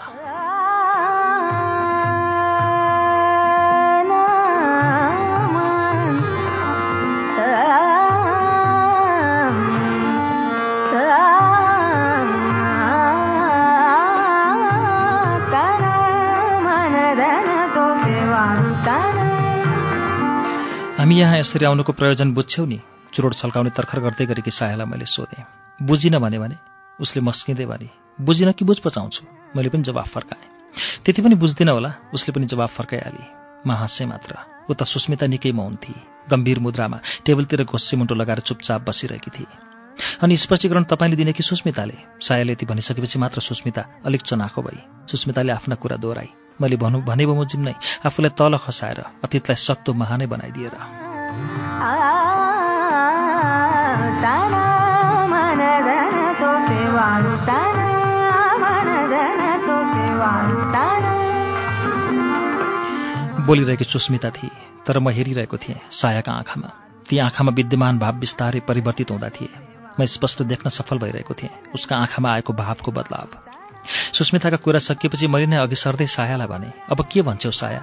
हामी 21.09 21.19
यहाँ 21.19 21.37
यसरी 21.37 21.65
आउनुको 21.65 21.91
प्रयोजन 21.97 22.37
बुझ्छौ 22.37 22.65
नि। 22.69 22.77
चुरोट 23.17 23.33
छल्काउने 23.33 23.73
तर्खर 23.73 23.99
गर्दै 23.99 24.25
गरेकी 24.29 24.53
सायालाई 24.53 24.85
मैले 24.85 25.05
सोधेँ। 25.09 25.41
बुझिनँ 25.81 26.21
भने 26.21 26.37
भने 26.37 26.55
उसले 27.01 27.21
मस्किँदै 27.25 27.65
भने 27.65 27.89
बुझिन 28.21 28.51
कि 28.53 28.61
बुझ 28.61 28.77
पचाउँछु? 28.77 29.25
मैले 29.57 29.69
पनि 29.73 29.89
जवाफ 29.89 30.05
फर्काएँ। 30.05 30.45
त्यति 31.01 31.21
पनि 31.25 31.33
बुझ्दिनँ 31.33 31.73
होला 31.73 32.13
उसले 32.13 32.29
पनि 32.29 32.45
जवाफ 32.45 32.69
फर्काइहालेँ। 32.77 33.25
म 33.65 33.69
हाँसेँ 33.73 34.05
मात्र 34.05 34.37
उता 34.69 34.85
सुस्मिता 34.85 35.25
निकै 35.25 35.49
मौन 35.49 35.81
थिए। 35.81 36.29
गम्भीर 36.29 36.59
मुद्रामा 36.61 37.01
टेबलतिर 37.25 37.65
घोस्से 37.65 37.97
मुन्टो 37.97 38.13
लगाएर 38.13 38.45
चुपचाप 38.45 38.85
बसिरहेकी 38.85 39.31
थिए। 39.33 39.49
अनि 40.21 40.37
स्पष्टीकरण 40.37 40.83
तपाईँले 40.93 41.17
दिने 41.17 41.33
कि 41.33 41.41
सुस्मिताले? 41.41 42.21
सायाले 42.21 42.53
यति 42.53 42.69
भनिसकेपछि 42.69 43.17
मात्र 43.17 43.41
सुस्मिता 43.41 44.05
अलिक 44.05 44.21
चनाखो 44.29 44.61
भई 44.61 44.77
सुस्मिताले 45.09 45.57
आफ्ना 45.57 45.75
कुरा 45.81 45.97
दोहोऱ्याई। 45.97 46.48
मैले 46.61 46.75
भनौँ 46.75 47.01
भने 47.01 47.25
बमोजिम 47.25 47.61
नै 47.61 47.73
आफूलाई 48.05 48.29
तल 48.29 48.57
खसाएर 48.57 48.99
अतीतलाई 49.23 49.55
सक्तो 49.55 49.93
महानै 49.93 50.25
बनाइदिएर। 50.27 50.75
बोलिरहेकी 63.47 63.83
सुस्मिता 63.83 64.29
थिए 64.29 64.51
तर 64.85 64.99
म 64.99 65.09
हेरिरहेको 65.09 65.57
थिएँ 65.57 65.79
सायाका 65.91 66.31
आँखामा। 66.31 66.69
ती 67.09 67.17
आँखामा 67.17 67.51
विद्यमान 67.51 67.99
भाव 67.99 68.13
बिस्तारै 68.13 68.59
परिवर्तित 68.59 69.11
हुँदा 69.11 69.29
थिए। 69.29 69.49
म 69.99 70.05
स्पष्ट 70.05 70.43
देख्न 70.43 70.69
सफल 70.69 70.97
भइरहेको 70.99 71.33
थिएँ 71.33 71.49
उसका 71.75 71.97
आँखामा 71.97 72.33
आएको 72.33 72.53
भावको 72.53 72.91
बदलाव। 72.91 73.48
सुस्मिताका 73.87 74.57
कुरा 74.57 74.79
सकिएपछि 74.79 75.27
मैले 75.27 75.45
नै 75.45 75.57
अघि 75.57 75.75
सर्दै 75.75 76.07
सायालाई 76.07 76.47
भने 76.47 76.69
अब 76.91 76.99
के 77.11 77.21
भन्छौ 77.21 77.51
साया? 77.51 77.81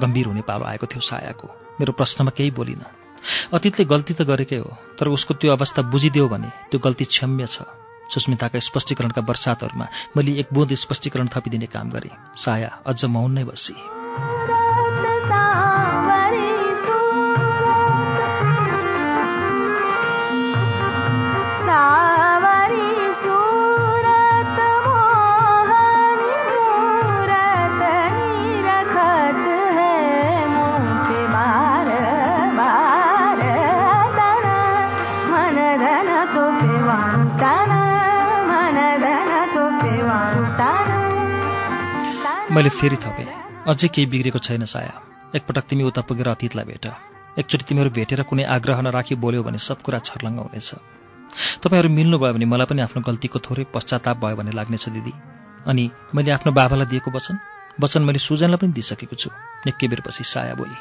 गम्भीर 0.00 0.26
हुने 0.26 0.42
पालो 0.42 0.64
आएको 0.64 0.86
थियो 0.86 1.00
सायाको। 1.00 1.48
मेरो 1.80 1.92
प्रश्नमा 1.92 2.30
केही 2.36 2.50
बोलिन। 2.50 2.82
अतीतले 3.54 3.84
गल्ती 3.84 4.14
त 4.14 4.22
गरेकै 4.22 4.56
हो 4.56 4.70
तर 4.98 5.08
उसको 5.08 5.34
त्यो 5.34 5.52
अवस्था 5.52 5.82
बुझिदियो 5.82 6.28
भने 6.28 6.50
त्यो 6.70 6.78
गल्ती 6.80 7.04
क्षम्य 7.04 7.46
छ। 7.46 7.62
सुस्मिताका 8.06 8.58
स्पष्टीकरणका 8.58 9.22
वर्षातहरूमा 9.22 9.86
मैले 10.16 10.38
एक 10.40 10.48
बुँद 10.52 10.74
स्पष्टीकरण 10.74 11.26
थपिदिने 11.34 11.66
काम 11.66 11.90
गरेँ। 11.90 12.14
साया 12.36 12.70
अझ 12.86 13.04
मौन 13.04 13.32
नै 13.32 13.44
बसी। 13.44 13.74
मैले 42.56 42.68
फेरि 42.72 42.96
थपेँ। 42.96 43.28
अझै 43.68 43.88
केही 43.92 44.08
बिग्रेको 44.08 44.40
छैन 44.40 44.64
साया। 44.64 44.94
एकपटक 45.36 45.64
तिमी 45.68 45.84
उता 45.84 46.00
पुगेर 46.08 46.28
अतीतलाई 46.32 46.64
भेट। 46.64 46.86
एकचोटि 47.36 47.64
तिमीहरू 47.68 47.90
भेटेर 47.92 48.24
कुनै 48.24 48.48
आग्रह 48.48 48.80
नराखी 48.80 49.14
बोल्यो 49.20 49.42
भने 49.44 49.60
सब 49.60 49.84
कुरा 49.84 49.98
छर्लङ्ग 50.00 50.40
हुनेछ। 50.40 50.70
तपाईँहरू 51.60 51.88
मिल्नुभयो 51.92 52.32
भने 52.32 52.46
मलाई 52.48 52.64
पनि 52.64 52.80
आफ्नो 52.88 53.04
गल्तीको 53.04 53.38
थोरै 53.44 53.64
पश्चाताप 53.76 54.16
भयो 54.16 54.36
भने 54.40 54.56
लाग्नेछ 54.56 54.88
दिदी। 54.88 55.12
अनि 55.68 55.84
मैले 56.16 56.30
आफ्नो 56.32 56.50
बाबालाई 56.56 56.88
दिएको 56.96 57.10
वचन? 57.12 57.36
वचन 57.76 58.02
मैले 58.08 58.24
सुजनलाई 58.24 58.56
पनि 58.56 58.72
दिइसकेको 58.72 59.16
छु। 59.20 59.28
निकै 59.68 59.86
बेरपछि 59.92 60.24
साया 60.24 60.56
बोली 60.56 60.76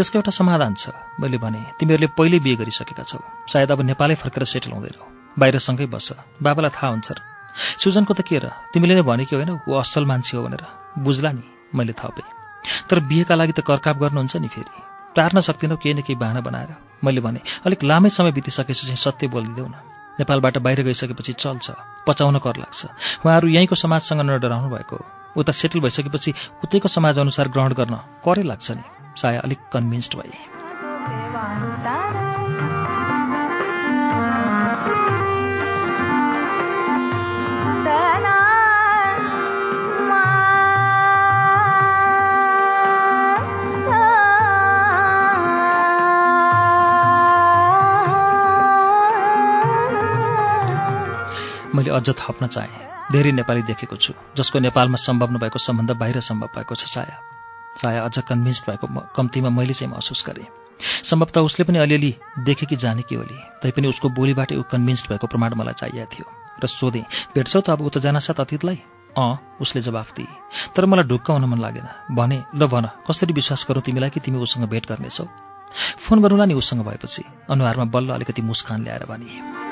त्यसको 0.00 0.24
एउटा 0.24 0.32
समाधान 0.32 0.72
छ। 0.80 0.88
मैले 1.20 1.36
भने 1.36 1.60
तिमीहरूले 1.76 2.16
पहिल्यै 2.16 2.40
बिहे 2.40 2.56
गरिसकेका 2.64 3.04
छौ। 3.04 3.20
सायद 3.52 3.76
अब 3.76 3.80
नेपालै 3.92 4.16
फर्केर 4.24 4.44
सेटल 4.48 4.72
हुँदैनौ। 4.72 5.04
बाहिरसँगै 5.36 5.84
बस। 5.84 6.08
बाबालाई 6.40 6.72
थाहा 6.72 6.88
हुन्छ 6.96 7.33
सुजनको 7.56 8.14
त 8.14 8.20
के 8.20 8.38
र? 8.38 8.48
तिमीले 8.72 8.94
नै 8.94 9.02
भने 9.02 9.24
कि 9.24 9.36
होइन 9.36 9.60
ऊ 9.68 9.74
असल 9.74 10.04
मान्छे 10.04 10.36
हो 10.36 10.42
भनेर। 10.42 10.64
बुझ्ला 10.98 11.32
नि 11.32 11.42
मैले 11.74 11.92
थपेँ। 11.92 12.24
तर 12.90 13.00
बिहेका 13.00 13.34
लागि 13.34 13.52
त 13.52 13.60
करकाप 13.60 13.96
गर्नुहुन्छ 13.96 14.36
नि 14.36 14.48
फेरि। 14.48 14.72
टार्न 15.16 15.40
सक्दिनौ 15.40 15.76
केही 15.76 15.94
न 15.94 16.00
केही 16.00 16.14
बाहना 16.14 16.40
बनाएर। 16.40 16.76
मैले 17.04 17.20
भने 17.20 17.40
अलिक 17.66 17.84
लामै 17.84 18.08
समय 18.08 18.32
बितिसकेपछि 18.32 18.86
चाहिँ 18.86 18.96
सत्य 18.96 19.26
बोलिदिँदैौ 19.26 19.66
न। 19.66 19.74
नेपालबाट 20.20 20.58
बाहिर 20.58 20.82
गइसकेपछि 20.82 21.32
चल्छ 21.32 21.70
पचाउन 22.06 22.38
कर 22.38 22.56
लाग्छ। 22.56 22.84
उहाँहरू 23.26 23.48
यहीँको 23.48 23.74
समाजसँग 23.74 24.20
नडराउनु 24.20 24.68
भएको 24.70 24.96
हो। 24.96 25.04
उता 25.36 25.52
सेटल 25.52 25.80
भइसकेपछि 25.80 26.34
उतैको 26.64 26.88
समाज 26.88 27.18
अनुसार 27.18 27.48
ग्रहण 27.48 27.72
गर्न 27.74 27.94
करै 28.24 28.42
लाग्छ 28.42 28.70
नि। 28.70 28.84
साया 29.20 29.40
अलिक 29.40 29.58
कन्भिन्स्ड 29.72 30.14
भए। 30.14 30.30
मैले 51.74 51.90
अझ 51.90 52.08
थप्न 52.10 52.46
चाहेँ। 52.46 53.12
धेरै 53.12 53.32
नेपाली 53.32 53.62
देखेको 53.62 53.96
छु 53.96 54.12
जसको 54.36 54.58
नेपालमा 54.58 54.96
सम्भव 54.96 55.30
नभएको 55.34 55.58
सम्बन्ध 55.58 55.90
बाहिर 56.00 56.20
सम्भव 56.20 56.48
भएको 56.56 56.74
छ 56.74 56.86
साया। 56.86 57.16
साया 57.76 58.00
अझ 58.04 58.18
कन्भिन्स्ड 58.22 58.64
भएको 58.70 58.86
कम्तीमा 59.16 59.50
मैले 59.50 59.74
चाहिँ 59.74 59.92
महसुस 59.92 60.24
गरेँ। 60.26 60.46
सम्भवतः 61.04 61.40
उसले 61.40 61.64
पनि 61.64 61.78
अलिअलि 61.78 62.14
देखे 62.46 62.66
कि 62.66 62.76
जाने 62.76 63.02
कि 63.02 63.14
होली 63.14 63.38
तैपनि 63.62 63.88
उसको 63.88 64.08
बोलीबाटै 64.08 64.56
ऊ 64.56 64.62
कन्भिन्स्ड 64.70 65.08
भएको 65.10 65.26
प्रमाण 65.26 65.54
मलाई 65.54 65.74
चाहिएको 65.74 66.10
थियो। 66.14 66.26
र 66.62 66.66
सोधेँ 66.66 67.04
भेट्छौ 67.34 67.60
त 67.60 67.70
अब 67.70 67.82
उता 67.82 68.00
जानासाथ 68.00 68.40
अतीतलाई? 68.40 68.78
अँ 69.18 69.58
उसले 69.60 69.82
जवाफ 69.82 70.14
दिए। 70.14 70.30
तर 70.74 70.86
मलाई 70.86 71.06
ढुक्क 71.10 71.30
हुन 71.30 71.44
मन 71.44 71.58
लागेन। 71.58 72.14
भने 72.14 72.38
ल 72.54 72.66
भन 72.66 72.86
कसरी 73.06 73.32
विश्वास 73.32 73.66
गरौँ 73.68 73.82
तिमीलाई 73.82 74.10
कि 74.10 74.20
तिमी 74.20 74.38
उसँग 74.38 74.70
भेट 74.70 74.86
गर्नेछौ? 74.86 75.26
फोन 76.06 76.22
गरौँला 76.22 76.44
नि 76.46 76.54
उसँग 76.54 76.86
भएपछि। 76.86 77.22
अनुहारमा 77.50 77.84
बल्ल 77.90 78.08
अलिकति 78.14 78.42
मुस्कान 78.42 78.82
ल्याएर 78.82 79.04
भने 79.10 79.63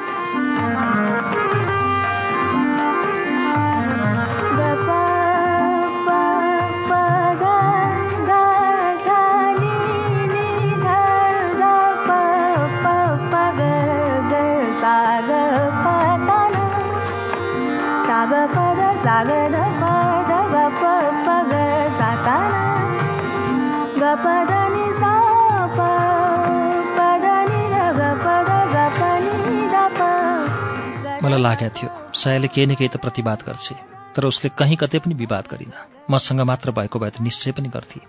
लागेको 31.42 31.74
थियो। 31.76 31.90
सायाले 32.14 32.48
केही 32.48 32.66
न 32.66 32.74
केही 32.78 32.88
त 32.88 32.96
प्रतिवाद 33.02 33.42
गर्छे 33.42 33.74
तर 34.14 34.24
उसले 34.28 34.48
कहीँ 34.52 34.76
कतै 34.76 34.98
पनि 35.02 35.14
विवाद 35.14 35.44
गरिन। 35.50 35.72
मसँग 36.10 36.40
मात्र 36.44 36.70
भएको 36.70 36.98
भए 36.98 37.10
त 37.10 37.20
निश्चय 37.20 37.52
पनि 37.56 37.68
गर्थे। 37.68 38.00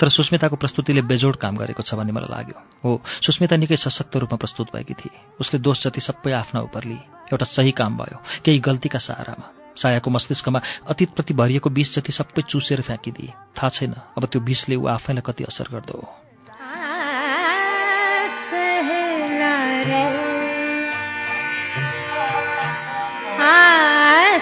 तर 0.00 0.08
सुस्मिताको 0.08 0.56
प्रस्तुतिले 0.56 1.02
बेजोड 1.04 1.36
काम 1.36 1.56
गरेको 1.56 1.82
छ 1.82 1.94
भन्ने 1.94 2.12
मलाई 2.12 2.30
लाग्यो। 2.32 2.56
हो 2.84 2.90
सुस्मिता 3.04 3.56
निकै 3.56 3.76
सशक्त 3.76 4.16
रूपमा 4.24 4.36
प्रस्तुत 4.40 4.72
भएकी 4.72 4.94
थिए। 4.94 5.36
उसले 5.40 5.60
दोष 5.60 5.84
जति 5.84 6.00
सबै 6.00 6.32
आफ्ना 6.32 6.60
उपर 6.64 6.84
लिए। 6.84 7.02
एउटा 7.28 7.46
सही 7.46 7.72
काम 7.76 7.96
भयो 7.96 8.18
केही 8.44 8.58
गल्तीका 8.58 8.98
सहारामा। 8.98 9.46
सायाको 9.76 10.10
मस्तिष्कमा 10.10 10.60
अतीतप्रति 10.88 11.34
भरिएको 11.34 11.70
विष 11.70 11.94
जति 11.94 12.12
सबै 12.12 12.42
चुसेर 12.42 12.80
फ्याँकिदिए। 12.80 13.32
थाहा 13.56 13.68
छैन 13.68 13.94
अब 14.16 14.24
त्यो 14.24 14.40
विषले 14.40 14.76
ऊ 14.76 14.86
आफैलाई 14.88 15.22
कति 15.26 15.44
असर 15.44 15.68
गर्दो 15.72 15.96
हो। 15.98 16.08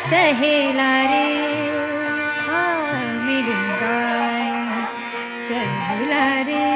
सहेला 0.08 0.92
रे 1.10 1.26
मेरी 3.26 3.56
गाय 3.80 4.46
सहेला 5.48 6.26
रे 6.48 6.66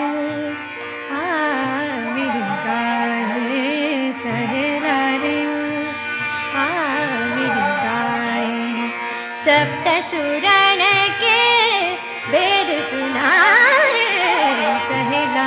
सहेला 4.22 5.00
रे 5.22 5.38
सप्त 9.46 9.86
सुरण 10.10 10.80
के 11.22 11.40
वेद 12.32 12.68
सुनाए 12.90 14.04
सहेला 14.88 15.46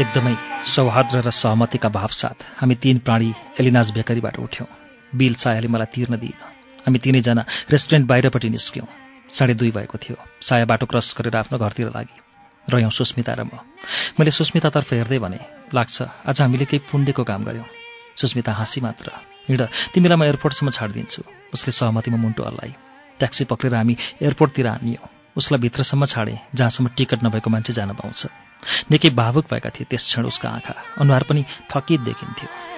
एकदमै 0.00 0.34
सौहार्द्र 0.74 1.18
र 1.26 1.30
सहमतिका 1.40 1.88
भावसाथ 1.98 2.38
हामी 2.60 2.74
तीन 2.84 2.96
प्राणी 3.06 3.30
एलिनाज 3.60 3.88
बेकरीबाट 3.96 4.36
उठ्यौँ। 4.38 4.68
बिल 5.14 5.34
सायाले 5.34 5.68
मलाई 5.68 5.88
तिर्न 5.94 6.16
दिइन 6.16 6.38
हामी 6.86 6.98
तिनैजना 6.98 7.42
रेस्टुरेन्ट 7.70 8.06
बाहिरपट्टि 8.08 8.48
निस्क्यौँ। 8.50 8.88
साढे 9.30 9.54
दुई 9.54 9.70
भएको 9.70 9.98
थियो। 9.98 10.16
साया 10.42 10.64
बाटो 10.64 10.86
क्रस 10.86 11.14
गरेर 11.18 11.36
आफ्नो 11.36 11.58
घरतिर 11.58 11.88
लागि। 11.90 12.16
रह्यौँ 12.66 12.90
सुस्मिता 12.90 13.34
र 13.34 13.42
म। 13.44 13.58
मैले 14.18 14.30
सुस्मितातर्फ 14.30 14.92
हेर्दै 14.92 15.18
भने 15.18 15.40
लाग्छ 15.74 15.96
आज 16.26 16.40
हामीले 16.40 16.64
केही 16.64 16.86
पुण्यको 16.90 17.22
काम 17.24 17.44
गऱ्यौँ 17.44 17.68
सुस्मिता 18.16 18.52
हाँसी 18.52 18.80
मात्र। 18.80 19.06
हिँड 19.48 19.62
तिमीलाई 19.94 20.16
म 20.18 20.22
एयरपोर्टसम्म 20.24 20.70
छाडिदिन्छु 20.70 21.22
उसले 21.54 21.72
सहमतिमा 21.72 22.18
मुन्टो 22.18 22.42
हल्लाई। 22.42 22.72
ट्याक्सी 23.18 23.44
पक्रेर 23.44 23.74
हामी 23.74 23.94
एयरपोर्टतिर 24.22 24.66
हानियौँ। 24.66 25.08
उसलाई 25.36 25.60
भित्रसम्म 25.60 26.06
छाडे 26.06 26.34
जहाँसम्म 26.54 26.88
टिकट 26.96 27.22
नभएको 27.24 27.50
मान्छे 27.50 27.72
जान 27.72 27.94
पाउँछ। 27.94 28.26
निकै 28.90 29.10
भावुक 29.10 29.46
भएका 29.50 29.70
थिए 29.70 29.86
त्यस 29.90 30.04
क्षण 30.04 30.24
उसका 30.26 30.48
आँखा। 30.48 30.74
अनुहार 31.00 31.22
पनि 31.22 31.44
थकित 31.70 32.00
देखिन्थ्यो। 32.00 32.69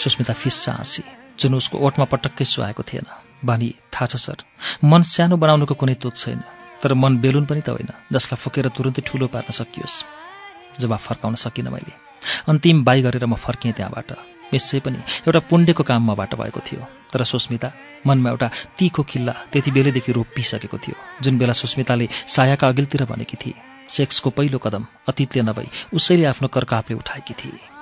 सुस्मिता 0.00 0.32
फिस्सा 0.32 0.72
हाँसी 0.72 1.02
जुन 1.40 1.54
उसको 1.54 1.78
ओठमा 1.78 2.04
पटक्कै 2.04 2.44
सुहाएको 2.44 2.82
थिएन। 2.82 3.06
बानी 3.44 3.74
थाहा 3.92 4.06
छ 4.06 4.16
सर। 4.16 4.36
मन 4.84 5.02
सानो 5.02 5.36
बनाउनुको 5.36 5.74
कुनै 5.74 5.94
तोक 5.94 6.16
छैन। 6.16 6.59
तर 6.82 6.94
मन 6.94 7.16
बेलुन 7.18 7.44
पनि 7.44 7.60
त 7.60 7.68
होइन 7.70 7.90
जसलाई 8.12 8.38
फुकेर 8.38 8.68
तुरुन्तै 8.76 9.02
ठुलो 9.02 9.26
पार्न 9.26 9.50
सकियोस्। 9.52 9.96
जवाफ 10.80 11.00
फर्काउन 11.08 11.34
सकिनँ 11.34 11.72
मैले। 11.72 11.92
अन्तिम 12.48 12.84
बाई 12.84 13.02
गरेर 13.02 13.24
म 13.26 13.34
फर्किएँ 13.36 13.74
त्यहाँबाट। 13.74 14.10
निश्चय 14.52 14.80
पनि 14.80 14.98
एउटा 14.98 15.40
पुण्यको 15.50 15.82
काम 15.82 16.10
मबाट 16.10 16.34
भएको 16.34 16.60
थियो। 16.60 16.82
तर 17.12 17.24
सुस्मिता 17.24 17.72
मनमा 18.06 18.30
एउटा 18.30 18.48
तिखो 18.78 19.02
किल्ला 19.02 19.32
त्यति 19.52 19.70
बेलैदेखि 19.70 20.12
रोपिसकेको 20.12 20.78
थियो 20.78 20.96
जुन 21.22 21.38
बेला 21.38 21.52
सुस्मिताले 21.52 22.08
सायाका 22.26 22.68
अघिल्तिर 22.68 23.04
भनेकी 23.04 23.36
थिए 23.36 23.54
सेक्सको 23.88 24.30
पहिलो 24.30 24.58
कदम 24.58 24.86
अतीतले 25.08 25.42
नभई 25.42 25.68
उसैले 25.94 26.24
आफ्नो 26.24 26.48
कर्कापले 26.48 26.96
उठाएकी 26.96 27.34
थिए 27.34 27.79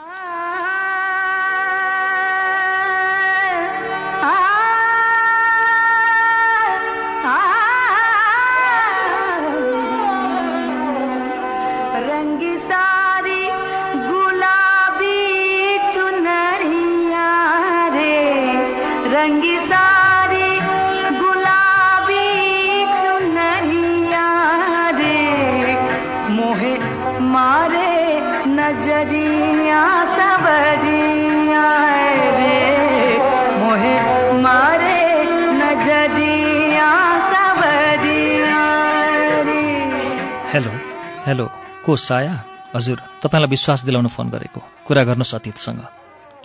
साया 41.99 42.35
हजुर 42.75 42.99
तपाईँलाई 43.23 43.51
विश्वास 43.51 43.85
दिलाउन 43.85 44.07
फोन 44.09 44.31
गरेको। 44.31 44.61
कुरा 44.87 45.03
गर्नुहोस् 45.05 45.35
अतीतसँग। 45.35 45.81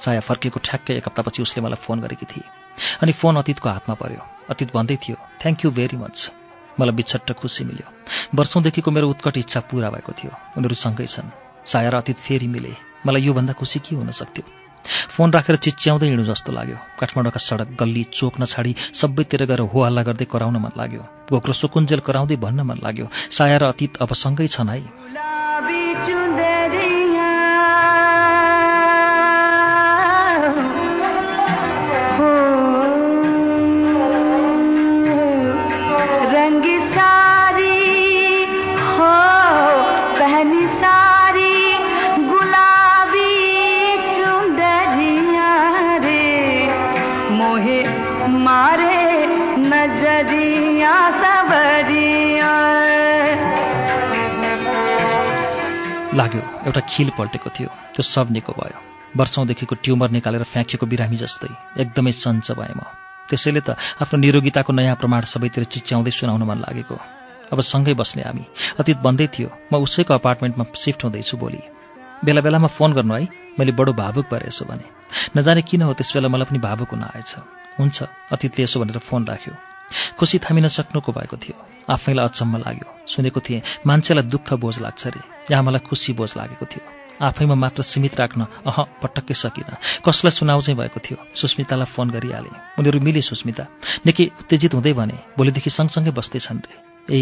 साया 0.03 0.19
फर्किएको 0.19 0.59
ठ्याक्कै 0.59 0.93
एक 0.97 1.07
हप्तापछि 1.07 1.41
उसले 1.41 1.63
मलाई 1.63 1.79
फोन 1.85 1.99
गरेकी 2.01 2.25
थिए। 2.25 2.43
अनि 3.01 3.11
फोन 3.11 3.35
अतीतको 3.37 3.69
हातमा 3.69 3.95
पर्यो। 3.95 4.21
अतीत 4.49 4.69
भन्दै 4.73 4.97
थियो 4.97 5.17
थ्याङ्क 5.41 5.65
यू 5.65 5.71
भेरी 5.71 5.97
मच 5.97 6.17
मलाई 6.79 6.95
बिछट्ट 6.95 7.31
खुसी 7.37 7.63
मिल्यो। 7.63 7.87
वर्षौँदेखिको 8.35 8.91
मेरो 8.91 9.09
उत्कट 9.09 9.37
इच्छा 9.37 9.59
पुरा 9.69 9.89
भएको 9.89 10.11
थियो। 10.11 10.31
उनीहरू 10.57 10.75
सँगै 10.75 11.05
छन्। 11.05 11.29
साया 11.65 11.89
र 11.89 11.95
अतीत 12.01 12.17
फेरि 12.17 12.47
मिले। 12.47 12.73
मलाई 13.05 13.21
योभन्दा 13.21 13.53
खुसी 13.53 13.79
के 13.79 13.95
हुन 13.95 14.11
सक्थ्यो? 14.11 14.43
फोन 15.15 15.31
राखेर 15.31 15.55
चिच्याउँदै 15.55 16.07
हिँडु 16.07 16.23
जस्तो 16.23 16.51
लाग्यो। 16.51 16.77
काठमाडौँका 16.99 17.39
सडक 17.39 17.69
गल्ली 17.79 18.03
चोक 18.11 18.39
नछाडी 18.41 18.75
सबैतिर 18.93 19.45
गएर 19.45 19.61
हो 19.63 19.79
हल्ला 19.83 20.03
गर्दै 20.03 20.25
कराउन 20.25 20.57
मन 20.57 20.73
लाग्यो। 20.75 21.03
घोक्रो 21.31 21.53
सुकुन्जेल 21.53 21.99
कराउँदै 21.99 22.35
भन्न 22.35 22.59
मन 22.67 22.79
लाग्यो। 22.83 23.07
साया 23.31 23.57
र 23.57 23.63
अतीत 23.71 24.01
अब 24.03 24.11
सँगै 24.13 24.47
छन् 24.47 24.69
है। 24.69 25.02
लाग्यो 56.33 56.65
एउटा 56.65 56.81
खिल 56.89 57.09
पल्टेको 57.17 57.49
थियो। 57.49 57.69
त्यो 57.93 58.03
सब 58.03 58.31
निको 58.31 58.53
भयो। 58.53 58.77
वर्षौँदेखिको 59.17 59.75
ट्युमर 59.75 60.09
निकालेर 60.09 60.43
फ्याँकिएको 60.43 60.85
बिरामी 60.85 61.17
जस्तै। 61.17 61.49
एकदमै 61.77 62.11
सञ्च 62.11 62.51
भएँ 62.57 62.73
म। 62.73 62.81
त्यसैले 63.29 63.61
त 63.61 63.77
आफ्नो 64.01 64.17
निरोगिताको 64.19 64.73
नयाँ 64.73 64.97
प्रमाण 64.97 65.21
सबैतिर 65.29 65.63
चिच्याउँदै 65.63 66.11
सुनाउन 66.11 66.43
मन 66.43 66.57
लागेको। 66.65 66.97
अब 67.53 67.59
सँगै 67.61 67.93
बस्ने 67.93 68.23
हामी। 68.25 68.45
अतीत 68.79 68.97
भन्दै 69.05 69.27
थियो। 69.29 69.49
म 69.71 69.73
उसैको 69.85 70.13
अपार्टमेन्टमा 70.13 70.65
सिफ्ट 70.73 71.03
हुँदैछु 71.03 71.37
भोलि। 71.37 71.61
बेला 72.25 72.41
बेलामा 72.41 72.67
फोन 72.73 72.93
गर्नु 72.93 73.13
है। 73.13 73.27
मैले 73.59 73.71
बडो 73.77 73.93
भावुक 73.93 74.25
भएर 74.33 74.49
भने। 74.65 74.85
नजाने 75.37 75.61
किन 75.61 75.81
हो 75.85 75.93
त्यस 75.93 76.17
बेला 76.17 76.27
मलाई 76.33 76.49
पनि 76.49 76.59
भावुक 76.59 76.89
हुन 76.89 77.03
आएछ। 77.13 77.31
हुन्छ 77.77 77.97
अतीतले 78.33 78.63
यसो 78.65 78.81
भनेर 78.81 78.97
फोन 78.97 79.21
राख्यो। 79.29 79.53
खुसी 80.17 80.39
थामिन 80.41 80.67
सक्नुको 80.67 81.11
भएको 81.13 81.37
थियो। 81.37 81.55
आफैलाई 81.93 82.25
अचम्म 82.25 82.57
लाग्यो। 82.65 82.89
सुनेको 83.05 83.39
थिएँ 83.45 83.61
मान्छेलाई 83.85 84.25
दुःख 84.33 84.53
बोझ 84.57 84.81
लाग्छ 84.81 85.03
रे। 85.13 85.32
यहाँ 85.51 85.63
मलाई 85.63 85.83
खुसी 85.87 86.13
बोझ 86.13 86.31
लागेको 86.37 86.65
थियो। 86.65 86.83
आफैमा 87.21 87.55
मात्र 87.55 87.83
सीमित 87.83 88.15
राख्न 88.19 88.41
अह 88.65 88.77
पटक्कै 89.01 89.33
सकिनँ 89.33 89.77
कसलाई 90.01 90.31
सुनाउ 90.31 90.61
चाहिँ 90.61 90.77
भएको 90.79 90.99
थियो 90.99 91.17
सुस्मितालाई 91.35 91.91
फोन 91.93 92.09
गरिहालेँ। 92.09 92.79
उनीहरू 92.79 92.99
मिले 92.99 93.21
सुस्मिता। 93.21 93.63
निकै 94.05 94.25
उत्तेजित 94.41 94.73
हुँदै 94.73 94.93
भने 94.93 95.17
भोलिदेखि 95.37 95.69
सँगसँगै 95.69 96.11
बस्दैछन् 96.11 96.65
रे। 96.65 96.75
ए 97.09 97.21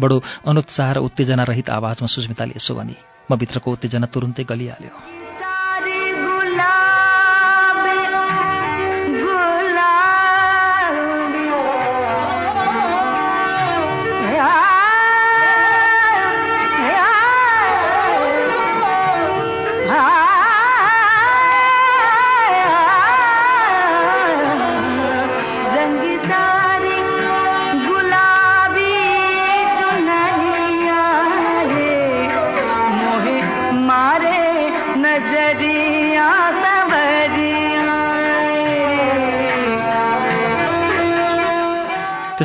बडो 0.00 0.16
अनुत्साह 0.46 0.92
र 0.92 0.98
उत्तेजना 1.06 1.44
रहित 1.44 1.70
आवाजमा 1.70 2.08
सुस्मिताले 2.08 2.58
यसो 2.58 2.74
भने 2.74 2.96
म 3.30 3.36
भित्रको 3.36 3.68
उत्तेजना 3.72 4.06
तुरुन्तै 4.10 4.44
गलिहाल्यो। 4.44 5.27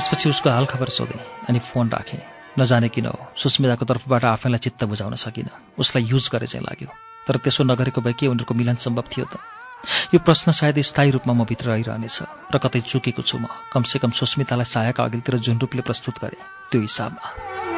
त्यसपछि 0.04 0.30
उसको 0.30 0.50
हालखबर 0.50 0.90
सोधेँ 0.90 1.48
अनि 1.48 1.60
फोन 1.64 1.88
राखेँ। 1.90 2.20
नजाने 2.60 2.90
किन 2.92 3.06
हो? 3.08 3.16
सुस्मिताको 3.40 3.86
तर्फबाट 3.88 4.24
आफैलाई 4.36 4.60
चित्त 4.60 4.84
बुझाउन 4.84 5.16
सकिनँ। 5.16 5.80
उसलाई 5.80 6.04
युज 6.04 6.28
गरे 6.28 6.48
चाहिँ 6.48 6.66
लाग्यो। 6.68 6.92
तर 7.24 7.40
त्यसो 7.40 7.64
नगरेको 7.64 8.02
भए 8.04 8.14
के 8.20 8.28
उनीहरूको 8.28 8.54
मिलन 8.54 8.76
सम्भव 8.84 9.08
थियो 9.08 9.26
त? 9.32 9.40
यो 10.12 10.20
प्रश्न 10.20 10.52
सायद 10.52 10.76
स्थायी 10.84 11.12
रूपमा 11.16 11.34
म 11.34 11.48
भित्र 11.48 11.72
रहिरहनेछ 11.72 12.20
र 12.52 12.56
कतै 12.60 12.84
चुकेको 12.84 13.24
छु 13.24 13.38
म। 13.40 13.48
कमसेकम 13.72 14.12
सुस्मितालाई 14.12 14.68
सायाका 14.68 15.04
अघिल्तिर 15.08 15.40
जुन 15.40 15.64
रूपले 15.64 15.82
प्रस्तुत 15.88 16.20
गरेँ। 16.20 16.44
त्यो 16.68 16.82
हिसाबमा। 16.84 17.73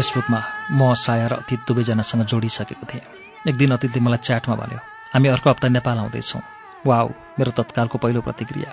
फेसबुकमा 0.00 0.40
म 0.72 0.96
साया 0.96 1.28
र 1.28 1.32
अतीत 1.44 1.60
दुवैजनासँग 1.68 2.24
जोडिसकेको 2.24 2.84
थिएँ। 2.88 3.04
एक 3.48 3.56
दिन 3.60 3.70
अतीतले 3.76 4.00
मलाई 4.00 4.24
च्याटमा 4.24 4.56
भन्यो 4.56 4.80
हामी 5.12 5.28
अर्को 5.28 5.50
हप्ता 5.52 5.68
नेपाल 5.68 5.98
आउँदैछौँ। 6.00 6.40
वाउ 6.88 7.08
मेरो 7.36 7.52
तत्कालको 7.52 8.00
पहिलो 8.00 8.20
प्रतिक्रिया। 8.24 8.70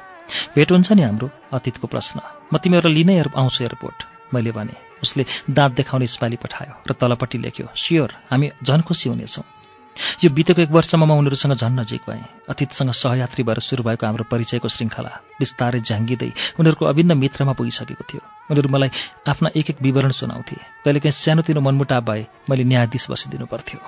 भेट 0.56 0.72
हुन्छ 0.72 0.88
नि 0.96 1.04
हाम्रो 1.04 1.28
अतीतको 1.52 1.88
प्रश्न। 1.92 2.24
म 2.48 2.56
तिमीहरू 2.64 2.88
लिनै 2.88 3.20
आउँछु 3.28 3.60
एयरपोर्ट 3.60 4.00
मैले 4.32 4.52
भने। 4.56 4.76
उसले 5.04 5.24
दाँत 5.52 5.72
देखाउने 5.76 6.08
स्माइली 6.08 6.40
पठायो 6.40 6.74
र 6.88 6.92
तलपट्टि 6.96 7.38
लेख्यो 7.44 7.76
स्योर 7.76 8.10
हामी 8.32 8.48
झन् 8.64 8.88
खुसी 8.88 9.12
हुनेछौँ। 9.12 9.44
यो 10.24 10.30
बितेको 10.32 10.64
एक 10.64 10.72
वर्षमा 10.72 11.04
म 11.04 11.12
उनीहरूसँग 11.12 11.60
झन् 11.60 11.76
नजिक 11.76 12.08
भएँ। 12.08 12.24
अतीतसँग 12.48 12.96
सहयात्री 12.96 13.44
भएर 13.44 13.60
सुरु 13.60 13.84
भएको 13.84 14.08
हाम्रो 14.08 14.32
परिचयको 14.32 14.68
श्रृङ्खला 14.72 15.12
बिस्तारै 15.44 15.84
झ्याङ्गिँदै 15.84 16.32
उनीहरूको 16.56 16.84
अभिन्न 16.88 17.20
मित्रमा 17.20 17.52
पुगिसकेको 17.52 18.06
थियो। 18.08 18.37
उनीहरू 18.52 18.70
मलाई 18.70 18.90
आफ्ना 19.28 19.50
एक 19.56 19.70
एक 19.70 19.78
विवरण 19.82 20.12
सुनाउँथे। 20.12 20.56
कहिलेकाहीँ 20.86 21.12
सानोतिनो 21.12 21.62
मनमुटाव 21.62 22.02
भए 22.02 22.26
मैले 22.50 22.64
न्यायाधीश 22.64 23.12
बसिदिनु 23.12 23.46
पर्थ्यो। 23.46 23.80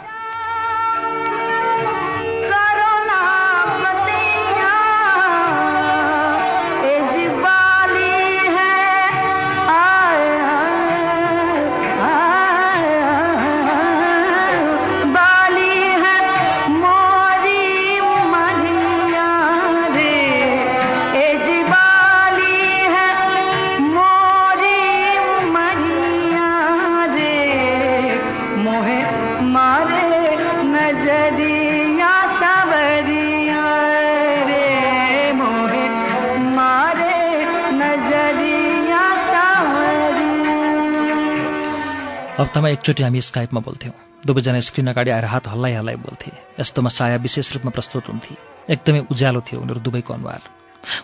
हप्तामा 42.40 42.70
एकचोटि 42.70 43.04
हामी 43.04 43.22
स्काइपमा 43.22 43.60
बोल्थ्यौँ। 43.60 43.94
दुवैजना 44.26 44.60
स्क्रिन 44.60 44.88
अगाडि 44.88 45.12
आएर 45.12 45.26
हात 45.26 45.48
हल्लाइ 45.48 45.74
हल्लाइ 45.74 45.96
बोल्थे। 45.96 46.32
यस्तोमा 46.60 46.90
साया 46.90 47.16
विशेष 47.16 47.54
रूपमा 47.54 47.72
प्रस्तुत 47.72 48.08
हुन्थे। 48.08 48.36
एकदमै 48.74 49.00
उज्यालो 49.12 49.42
थियो 49.42 49.60
उनीहरू 49.62 49.80
दुवैको 49.80 50.14
अनुहार। 50.14 50.42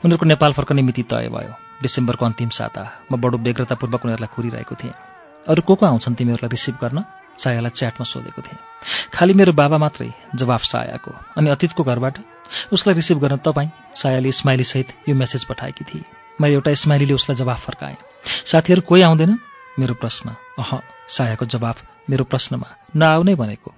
उनीहरूको 0.06 0.26
नेपाल 0.26 0.54
फर्कने 0.54 0.82
मिति 0.82 1.04
तय 1.04 1.28
भयो। 1.28 1.54
डिसेम्बरको 1.82 2.26
अन्तिम 2.26 2.50
साता। 2.50 3.04
म 3.12 3.20
बडो 3.20 3.38
व्यग्रतापूर्वक 3.38 4.06
उनीहरूलाई 4.06 4.32
कुरिरहेको 4.36 4.76
थिएँ। 4.76 4.94
अरू 5.48 5.62
को 5.62 5.76
को 5.76 5.86
आउँछन् 5.86 6.16
तिमीहरूलाई 6.16 6.50
रिसिभ 6.56 6.76
गर्न? 6.82 7.04
सायालाई 7.36 7.72
च्याटमा 7.76 8.06
सोधेको 8.08 8.42
थिएँ। 8.42 8.60
खालि 9.14 9.34
मेरो 9.34 9.52
बाबा 9.52 9.78
मात्रै 9.78 10.12
जवाफ 10.36 10.64
सायाको। 10.64 11.12
अनि 11.36 11.50
अतीतको 11.50 11.84
घरबाट? 11.84 12.16
उसलाई 12.72 12.96
रिसिभ 12.96 13.20
गर्न 13.20 13.38
तपाईँ 13.44 13.70
सायाले 13.96 14.32
स्माइलीसहित 14.32 14.88
यो 15.10 15.16
मेसेज 15.16 15.44
पठाएकी 15.44 15.84
थिए। 15.84 16.04
मैले 16.42 16.54
एउटा 16.54 16.74
स्माइलीले 16.74 17.14
उसलाई 17.14 17.36
जवाफ 17.36 17.60
फर्काएँ। 17.68 17.98
साथीहरू 18.24 18.82
कोही 18.82 19.02
आउँदैनन्? 19.02 19.55
मेरो 19.80 19.94
प्रश्न। 19.94 20.36
अह 20.60 20.82
सायाको 21.08 21.46
जवाफ 21.46 21.84
मेरो 22.10 22.24
प्रश्नमा 22.24 22.76
नआउनै 22.96 23.36
भनेको। 23.36 23.74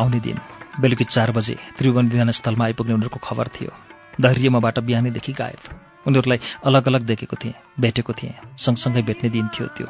आउने 0.00 0.20
दिन 0.20 0.38
बेलुकी 0.80 1.04
चार 1.06 1.30
बजे 1.32 1.56
त्रिभुवन 1.78 2.08
विमानस्थलमा 2.08 2.64
आइपुग्ने 2.64 2.94
उनीहरूको 2.94 3.20
खबर 3.22 3.48
थियो। 3.54 3.70
धैर्य 4.20 4.48
मबाट 4.48 4.78
बिहानैदेखि 4.80 5.32
गायब। 5.32 5.62
उनीहरूलाई 6.06 6.38
अलग 6.66 6.86
अलग 6.88 7.02
देखेको 7.06 7.36
थिएँ 7.36 7.54
भेटेको 7.80 8.12
थिएँ 8.12 8.34
सँगसँगै 8.58 9.02
भेट्ने 9.02 9.28
दिन 9.30 9.48
थियो 9.54 9.66
त्यो। 9.76 9.88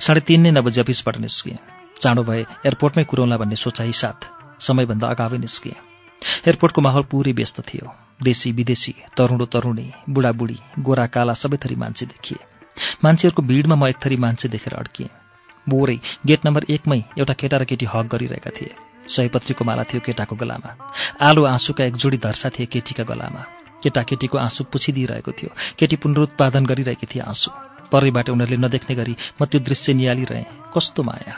साढे 0.00 0.20
तिन 0.20 0.40
नै 0.40 0.50
नबजी 0.50 0.80
अफिसबाट 0.80 1.16
निस्किएँ। 1.18 1.58
चाँडो 2.00 2.22
भए 2.22 2.40
एयरपोर्टमै 2.66 3.04
कुरौँला 3.04 3.36
भन्ने 3.36 3.56
सोचाइ 3.56 3.92
साथ 3.92 4.18
समयभन्दा 4.60 5.06
अगावै 5.08 5.38
निस्किएँ। 5.38 5.78
एयरपोर्टको 6.46 6.80
माहौल 6.80 7.04
पुरै 7.10 7.32
व्यस्त 7.32 7.60
थियो। 7.68 7.86
देशी 8.22 8.52
विदेशी 8.52 8.94
तरुणो 9.16 9.46
तरुणी 9.46 9.86
बुढाबुढी 10.08 10.58
गोरा 10.78 11.06
काला 11.06 11.34
सबै 11.34 11.56
थरी 11.56 11.76
मान्छे 11.76 12.06
देखिए। 12.06 12.38
मान्छेहरूको 13.04 13.42
भिडमा 13.42 13.74
म 13.74 13.88
एक 13.88 13.98
थरी 14.04 14.16
मान्छे 14.16 14.48
देखेर 14.48 14.74
अड्किएँ। 14.74 15.10
बोरै 15.68 15.98
गेट 16.26 16.40
नम्बर 16.46 16.62
एकमै 16.70 17.00
एउटा 17.18 17.34
केटा 17.40 17.56
र 17.56 17.64
केटी 17.64 17.86
हक 17.86 18.06
गरिरहेका 18.12 18.50
थिए। 18.50 18.89
सयपत्रीको 19.10 19.64
माला 19.64 19.82
थियो 19.82 20.00
केटाको 20.06 20.36
गलामा। 20.36 20.70
आलो 21.20 21.44
आँसुका 21.44 21.84
एक 21.84 21.96
जोडी 21.96 22.16
धर्सा 22.16 22.48
थिए 22.48 22.66
केटीका 22.66 23.04
गलामा। 23.04 23.42
केटाकेटीको 23.82 24.38
आँसु 24.38 24.64
पुछिदिइरहेको 24.64 25.32
थियो। 25.32 25.50
केटी 25.78 25.96
पुनरुत्पादन 25.96 26.66
गरिरहेकी 26.66 27.06
थिए 27.06 27.22
आँसु। 27.22 27.50
परैबाट 27.92 28.30
उनीहरूले 28.30 28.56
नदेख्ने 28.56 28.96
गरी 28.96 29.16
म 29.42 29.44
त्यो 29.44 29.60
दृश्य 29.60 29.92
निहालिरहेँ। 29.94 30.46
कस्तो 30.76 31.02
माया। 31.02 31.34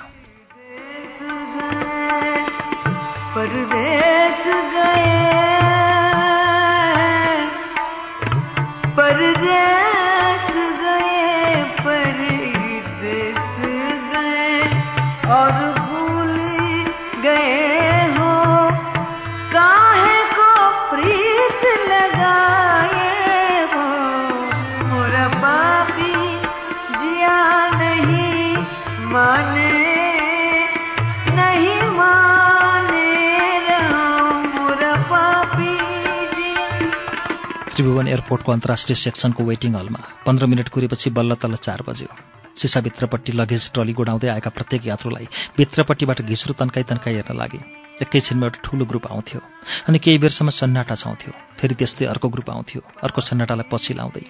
त्रिभुवन 38.03 38.09
एयरपोर्टको 38.09 38.53
अन्तर्राष्ट्रिय 38.53 38.97
सेक्सनको 38.97 39.43
वेटिङ 39.45 39.75
हलमा 39.75 40.01
पन्ध्र 40.27 40.47
मिनट 40.47 40.69
कुरेपछि 40.75 41.11
बल्ल 41.11 41.35
तल्ल 41.39 41.57
चार 41.57 41.83
बज्यो। 41.87 42.09
सिसाभित्रपट्टि 42.53 43.33
लगेज 43.33 43.71
ट्रली 43.73 43.93
गोडाउँदै 43.95 44.29
आएका 44.29 44.51
प्रत्येक 44.51 44.87
यात्रुलाई 44.87 45.27
भित्रपट्टिबाट 45.57 46.23
घिस्रो 46.23 46.53
तन्काई 46.59 46.83
तन्काई 46.91 47.15
हेर्न 47.15 47.37
लागे। 47.39 47.61
एकैछिनमा 48.03 48.47
एउटा 48.47 48.61
ठुलो 48.65 48.85
ग्रुप 48.91 49.07
आउँथ्यो 49.07 49.41
अनि 49.89 49.99
केही 49.99 50.19
बेरसम्म 50.19 50.51
सन्नाटा 50.51 50.95
छाउँथ्यो। 50.95 51.33
फेरि 51.59 51.75
त्यस्तै 51.79 52.07
अर्को 52.13 52.29
ग्रुप 52.29 52.51
आउँथ्यो। 52.51 52.81
अर्को 53.07 53.21
सन्नाटालाई 53.23 53.71
पछि 53.71 53.95
लाउँदै। 53.95 54.25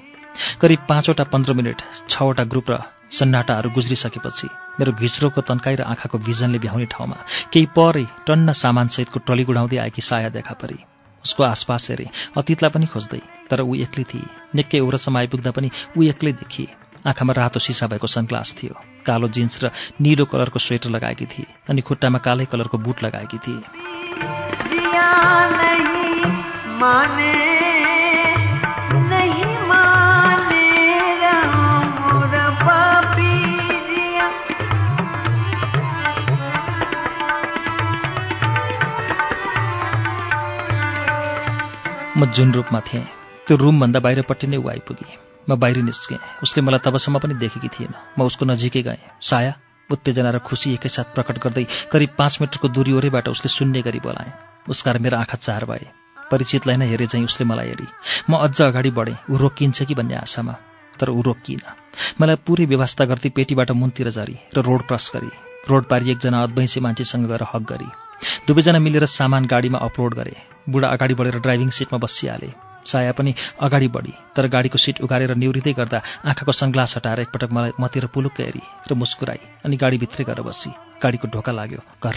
करिब 0.60 0.80
पाँचवटा 0.88 1.24
पन्ध्र 1.32 1.52
मिनट 1.56 1.80
छवटा 2.08 2.44
ग्रुप 2.44 2.70
र 2.70 2.78
सन्नाटाहरू 3.10 3.68
गुज्रिसकेपछि 3.72 4.48
मेरो 4.78 4.92
घिच्रोको 4.92 5.40
तन्काई 5.48 5.74
र 5.80 5.82
आँखाको 5.88 6.18
भिजनले 6.20 6.58
भ्याउने 6.60 6.86
ठाउँमा 6.92 7.18
केही 7.52 7.66
परै 7.76 8.04
टन्न 8.26 8.52
सामानसहितको 8.52 9.18
टली 9.26 9.44
गुडाउँदै 9.48 9.76
आएकी 9.84 10.02
साया 10.02 10.28
देखा 10.28 10.54
परी। 10.60 10.78
उसको 11.24 11.42
आसपास 11.42 11.86
हेरेँ। 11.90 12.10
अतीतलाई 12.38 12.70
पनि 12.70 12.86
खोज्दै 12.86 13.20
तर 13.50 13.60
ऊ 13.60 13.74
एक्लै 13.74 14.04
थिए। 14.04 14.26
निकै 14.54 14.80
औरसम्म 14.80 15.16
आइपुग्दा 15.18 15.50
पनि 15.50 15.70
ऊ 15.98 16.02
एक्लै 16.02 16.32
देखिए। 16.32 16.68
आँखामा 17.06 17.32
रातो 17.32 17.58
सिसा 17.58 17.86
भएको 17.86 18.06
सनग्लास 18.06 18.54
थियो। 18.62 18.74
कालो 19.06 19.28
जिन्स 19.28 19.64
र 19.64 19.70
निलो 20.00 20.24
कलरको 20.24 20.58
स्वेटर 20.58 20.90
लगाएकी 20.90 21.26
थिए 21.26 21.46
अनि 21.70 21.80
खुट्टामा 21.80 22.18
कालै 22.18 22.44
कलरको 22.44 22.78
बुट 22.78 23.02
लगाएकी 23.02 23.38
थिए। 23.38 23.60
म 42.22 42.26
जुन 42.30 42.52
रूपमा 42.52 42.80
थिएँ 42.80 43.02
त्यो 43.46 43.56
रुमभन्दा 43.58 44.00
बाहिरपट्टि 44.00 44.46
नै 44.46 44.56
ऊ 44.56 44.68
आइपुगी। 44.70 45.06
म 45.50 45.58
बाहिर 45.58 45.82
निस्केँ। 45.82 46.18
उसले 46.42 46.62
मलाई 46.62 46.78
तबसम्म 46.86 47.18
पनि 47.18 47.34
देखेकी 47.34 47.68
थिएन। 47.74 47.94
म 48.14 48.22
उसको 48.30 48.46
नजिकै 48.46 48.82
गएँ। 48.86 49.02
साया 49.18 49.52
उत्तेजना 49.90 50.30
र 50.30 50.38
खुसी 50.38 50.74
एकैसाथ 50.78 51.18
प्रकट 51.18 51.42
गर्दै 51.42 51.66
करिब 51.90 52.10
पाँच 52.14 52.38
मिटरको 52.40 52.68
दूरी 52.70 52.92
ओरैबाट 52.94 53.26
उसले 53.26 53.48
सुन्ने 53.50 53.82
गरी 53.82 53.98
बोलाएँ। 54.06 54.32
उसकार 54.70 54.98
मेरो 55.02 55.18
आँखा 55.18 55.36
चार 55.42 55.64
भए। 55.66 55.86
परिचितलाई 56.30 56.76
नै 56.78 56.86
हेरे 56.94 57.06
चाहिँ 57.10 57.26
उसले 57.26 57.44
मलाई 57.50 57.68
हेरी। 57.74 57.86
म 58.30 58.38
अझ 58.38 58.54
अगाडि 58.70 58.90
बढेँ। 58.94 59.18
ऊ 59.26 59.36
रोकिन्छ 59.42 59.82
कि 59.82 59.94
भन्ने 59.98 60.14
आशामा 60.22 60.54
तर 61.02 61.10
ऊ 61.10 61.22
रोकिन 61.26 61.60
मलाई 62.22 62.36
पुरै 62.46 62.70
व्यवस्था 62.70 63.04
गर्दै 63.10 63.34
पेटीबाट 63.34 63.70
मुनतिर 63.74 64.10
झरी 64.14 64.36
र 64.54 64.62
रोड 64.62 64.86
क्रस 64.86 65.10
गरी 65.14 65.51
रोड 65.68 65.84
पारी 65.84 66.10
एकजना 66.10 66.42
अद्वैंसी 66.42 66.80
मान्छेसँग 66.80 67.26
गएर 67.26 67.42
हक 67.54 67.62
गरी। 67.62 67.88
दुवैजना 68.46 68.78
मिलेर 68.78 69.06
सामान 69.06 69.46
गाडीमा 69.46 69.78
अपलोड 69.78 70.14
गरे। 70.14 70.36
बुढा 70.68 70.88
अगाडि 70.88 71.14
बढेर 71.14 71.38
ड्राइभिङ 71.38 71.70
सिटमा 71.70 71.98
बसिहाले। 71.98 72.50
साया 72.86 73.12
पनि 73.12 73.34
अगाडि 73.62 73.88
बढी 73.88 74.14
तर 74.36 74.46
गाडीको 74.48 74.78
सिट 74.78 75.00
उघारेर 75.00 75.34
निहुरिँदै 75.38 75.72
गर्दा 75.72 76.02
आँखाको 76.26 76.52
सङ्ग्लास 76.52 76.96
हटाएर 76.96 77.20
एकपटक 77.20 77.50
मलाई 77.54 77.72
मतिर 77.80 78.06
पुलुक्क 78.10 78.40
हेरी 78.40 78.62
र 78.90 78.94
मुस्कुराई 78.94 79.40
अनि 79.64 79.76
गाडीभित्रै 79.76 80.24
गएर 80.26 80.40
बसी। 80.42 80.70
गाडीको 80.98 81.26
ढोका 81.30 81.52
लाग्यो 81.52 81.80
घर 82.02 82.14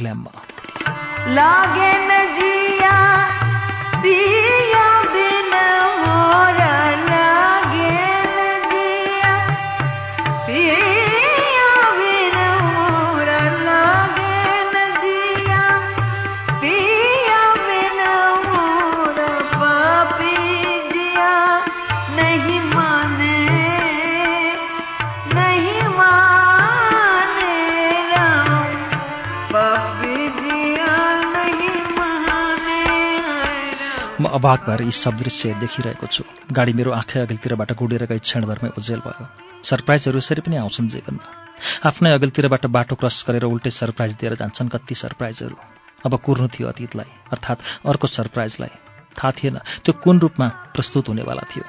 अभाग 34.35 34.59
भएर 34.67 34.81
यी 34.81 34.91
सब 34.91 35.15
दृश्य 35.17 35.53
देखिरहेको 35.59 36.07
छु। 36.07 36.23
गाडी 36.51 36.73
मेरो 36.73 36.91
आँखै 36.91 37.19
अघिल्तिरबाट 37.19 37.71
गुडेर 37.71 38.03
गई 38.05 38.19
क्षणभरमै 38.19 38.69
उजेल 38.75 38.99
भयो। 38.99 39.25
सरप्राइजहरू 39.63 40.17
यसरी 40.19 40.41
पनि 40.43 40.55
आउँछन् 40.59 40.91
जीवनमा। 40.91 41.23
आफ्नै 41.87 42.11
अघिल्तिरबाट 42.11 42.65
बाटो 42.67 42.95
क्रस 42.99 43.23
गरेर 43.27 43.47
उल्टै 43.47 43.71
सरप्राइज 43.71 44.11
दिएर 44.19 44.35
जान्छन् 44.35 44.69
कति 44.69 44.95
सरप्राइजहरू। 44.95 45.55
अब 46.05 46.13
कुर्नु 46.19 46.47
थियो 46.51 46.67
अतीतलाई 46.67 47.09
अर्थात् 47.31 47.87
अर्को 47.87 48.07
सरप्राइजलाई। 48.07 48.75
थाहा 49.15 49.31
थिएन 49.31 49.57
त्यो 49.87 49.93
कुन 50.03 50.19
रूपमा 50.19 50.47
प्रस्तुत 50.75 51.07
हुनेवाला 51.07 51.47
थियो। 51.47 51.63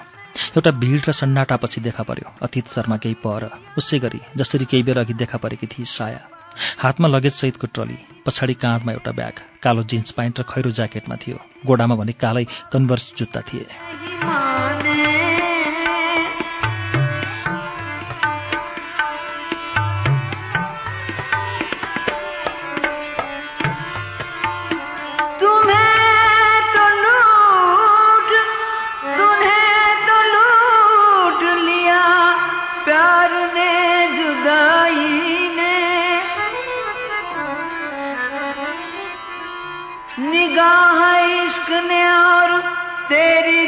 एउटा 0.59 0.71
भिड 0.83 1.03
र 1.07 1.13
सन्नाटापछि 1.15 1.81
देखा 1.81 2.03
पर्यो। 2.03 2.35
अतीत 2.43 2.67
शर्मा 2.67 2.97
केही 2.99 3.15
पर। 3.23 3.47
उसै 3.79 3.99
गरी 4.03 4.21
जसरी 4.37 4.65
केही 4.67 4.83
बेर 4.83 4.99
अघि 4.99 5.15
देखा 5.15 5.39
परेकी 5.39 5.67
थिए 5.71 5.87
साया। 5.87 6.36
हातमा 6.79 7.09
लगेजसहितको 7.09 7.67
ट्रली 7.67 7.99
पछाडि 8.27 8.55
काँधमा 8.55 8.93
एउटा 8.93 9.13
ब्याग 9.13 9.35
कालो 9.63 9.83
जिन्स 9.83 10.11
प्यान्ट 10.11 10.41
र 10.41 10.43
खैरो 10.43 10.71
ज्याकेटमा 10.71 11.17
थियो। 11.17 11.39
गोडामा 11.67 11.95
भने 11.95 12.13
कालै 12.13 12.45
कन्भर्स 12.73 13.13
जुत्ता 13.19 13.41
थिए। 13.41 15.06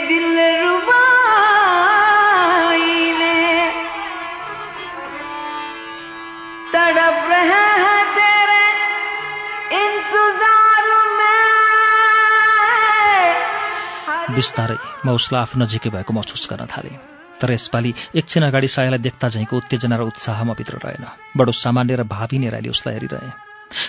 दिल 0.08 0.38
रुबाई 0.62 1.22
ने 3.12 3.70
तड़प 6.72 7.16
रहे 7.30 7.64
हैं 7.82 8.02
तेरे 8.14 8.64
इंतजार 9.84 10.84
में। 11.18 11.40
बिस्तारै 14.36 14.78
म 15.06 15.10
उसलाई 15.10 15.42
आफू 15.42 15.60
नजिकै 15.60 15.90
भएको 15.90 16.12
महसुस 16.12 16.48
गर्न 16.50 16.66
थालेँ। 16.66 16.98
तर 17.40 17.52
यसपालि 17.52 17.94
एकछिन 18.14 18.42
अगाडि 18.42 18.68
सायालाई 18.68 18.98
देख्दा 18.98 19.28
झैँको 19.28 19.56
उत्तेजना 19.56 19.96
र 19.96 20.00
उत्साह 20.00 20.44
म 20.44 20.54
भित्र 20.54 20.74
रहेन। 20.84 21.06
बडो 21.36 21.52
सामान्य 21.52 21.96
र 21.96 22.02
भावी 22.02 22.38
नेराले 22.38 22.68
उसलाई 22.68 22.94
हेरिरहेँ। 22.94 23.47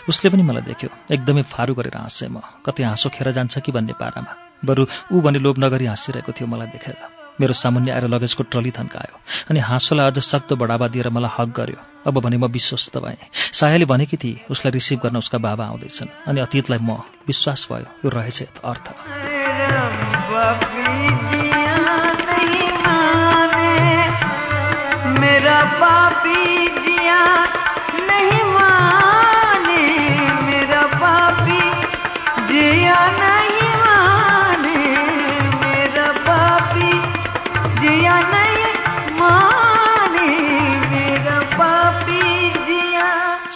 उसले 0.09 0.29
पनि 0.29 0.43
मलाई 0.43 0.61
देख्यो। 0.61 0.89
एकदमै 1.11 1.41
फारू 1.41 1.73
गरेर 1.73 1.97
हाँसेँ 1.97 2.29
म। 2.29 2.41
कतै 2.65 2.83
हाँसो 2.83 3.09
खेर 3.09 3.31
जान्छ 3.31 3.59
कि 3.59 3.71
भन्ने 3.71 3.93
पारामा। 3.93 4.61
बरु 4.65 4.85
ऊ 5.11 5.21
भने 5.21 5.39
लोभ 5.39 5.55
नगरी 5.59 5.85
हाँसिरहेको 5.85 6.31
थियो 6.31 6.47
मलाई 6.47 6.67
देखेर। 6.67 6.95
मेरो 7.41 7.53
सामुन्य 7.53 7.91
आएर 7.91 8.07
लगेजको 8.07 8.43
ट्रली 8.43 8.71
थन्कायो 8.71 9.15
अनि 9.49 9.59
हाँसोलाई 9.59 10.11
अझ 10.11 10.19
सक्दो 10.19 10.55
बढावा 10.55 10.87
दिएर 10.87 11.09
मलाई 11.09 11.31
हक 11.39 11.49
गर्यो। 11.55 11.79
अब 12.07 12.19
भने 12.19 12.37
म 12.37 12.51
विश्वस्त 12.51 12.97
भएँ। 12.97 13.31
सायाले 13.53 13.85
भनेकी 13.85 14.17
थिए 14.17 14.45
उसलाई 14.51 14.71
रिसिभ 14.71 14.99
गर्न 14.99 15.17
उसका 15.17 15.37
बाबा 15.37 15.65
आउँदैछन् 15.65 16.27
अनि 16.27 16.39
अतीतलाई 16.41 16.79
म 16.81 16.99
विश्वास 17.27 17.67
भयो 17.71 17.87
यो 18.05 18.09
रहेछ 18.09 18.43
अर्थ 18.43 18.85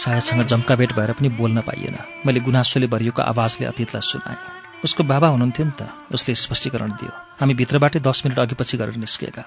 सायासँग 0.04 0.44
जम्का 0.44 0.74
भेट 0.76 0.92
भएर 0.92 1.12
पनि 1.16 1.28
बोल्न 1.32 1.60
पाइएन। 1.64 1.96
मैले 2.26 2.40
गुनासोले 2.44 2.86
भरिएको 2.92 3.22
आवाजले 3.24 3.66
अतीतलाई 3.72 4.04
सुनाएँ। 4.04 4.84
उसको 4.84 5.02
बाबा 5.02 5.28
हुनुहुन्थ्यो 5.32 5.64
नि 5.64 5.72
त 5.80 5.88
उसले 6.12 6.34
स्पष्टीकरण 6.36 6.90
दियो। 7.00 7.12
हामी 7.40 7.54
भित्रबाटै 7.56 8.04
दस 8.04 8.22
मिनट 8.28 8.38
अघिपछि 8.38 8.76
गरेर 8.76 9.00
निस्किएका। 9.00 9.42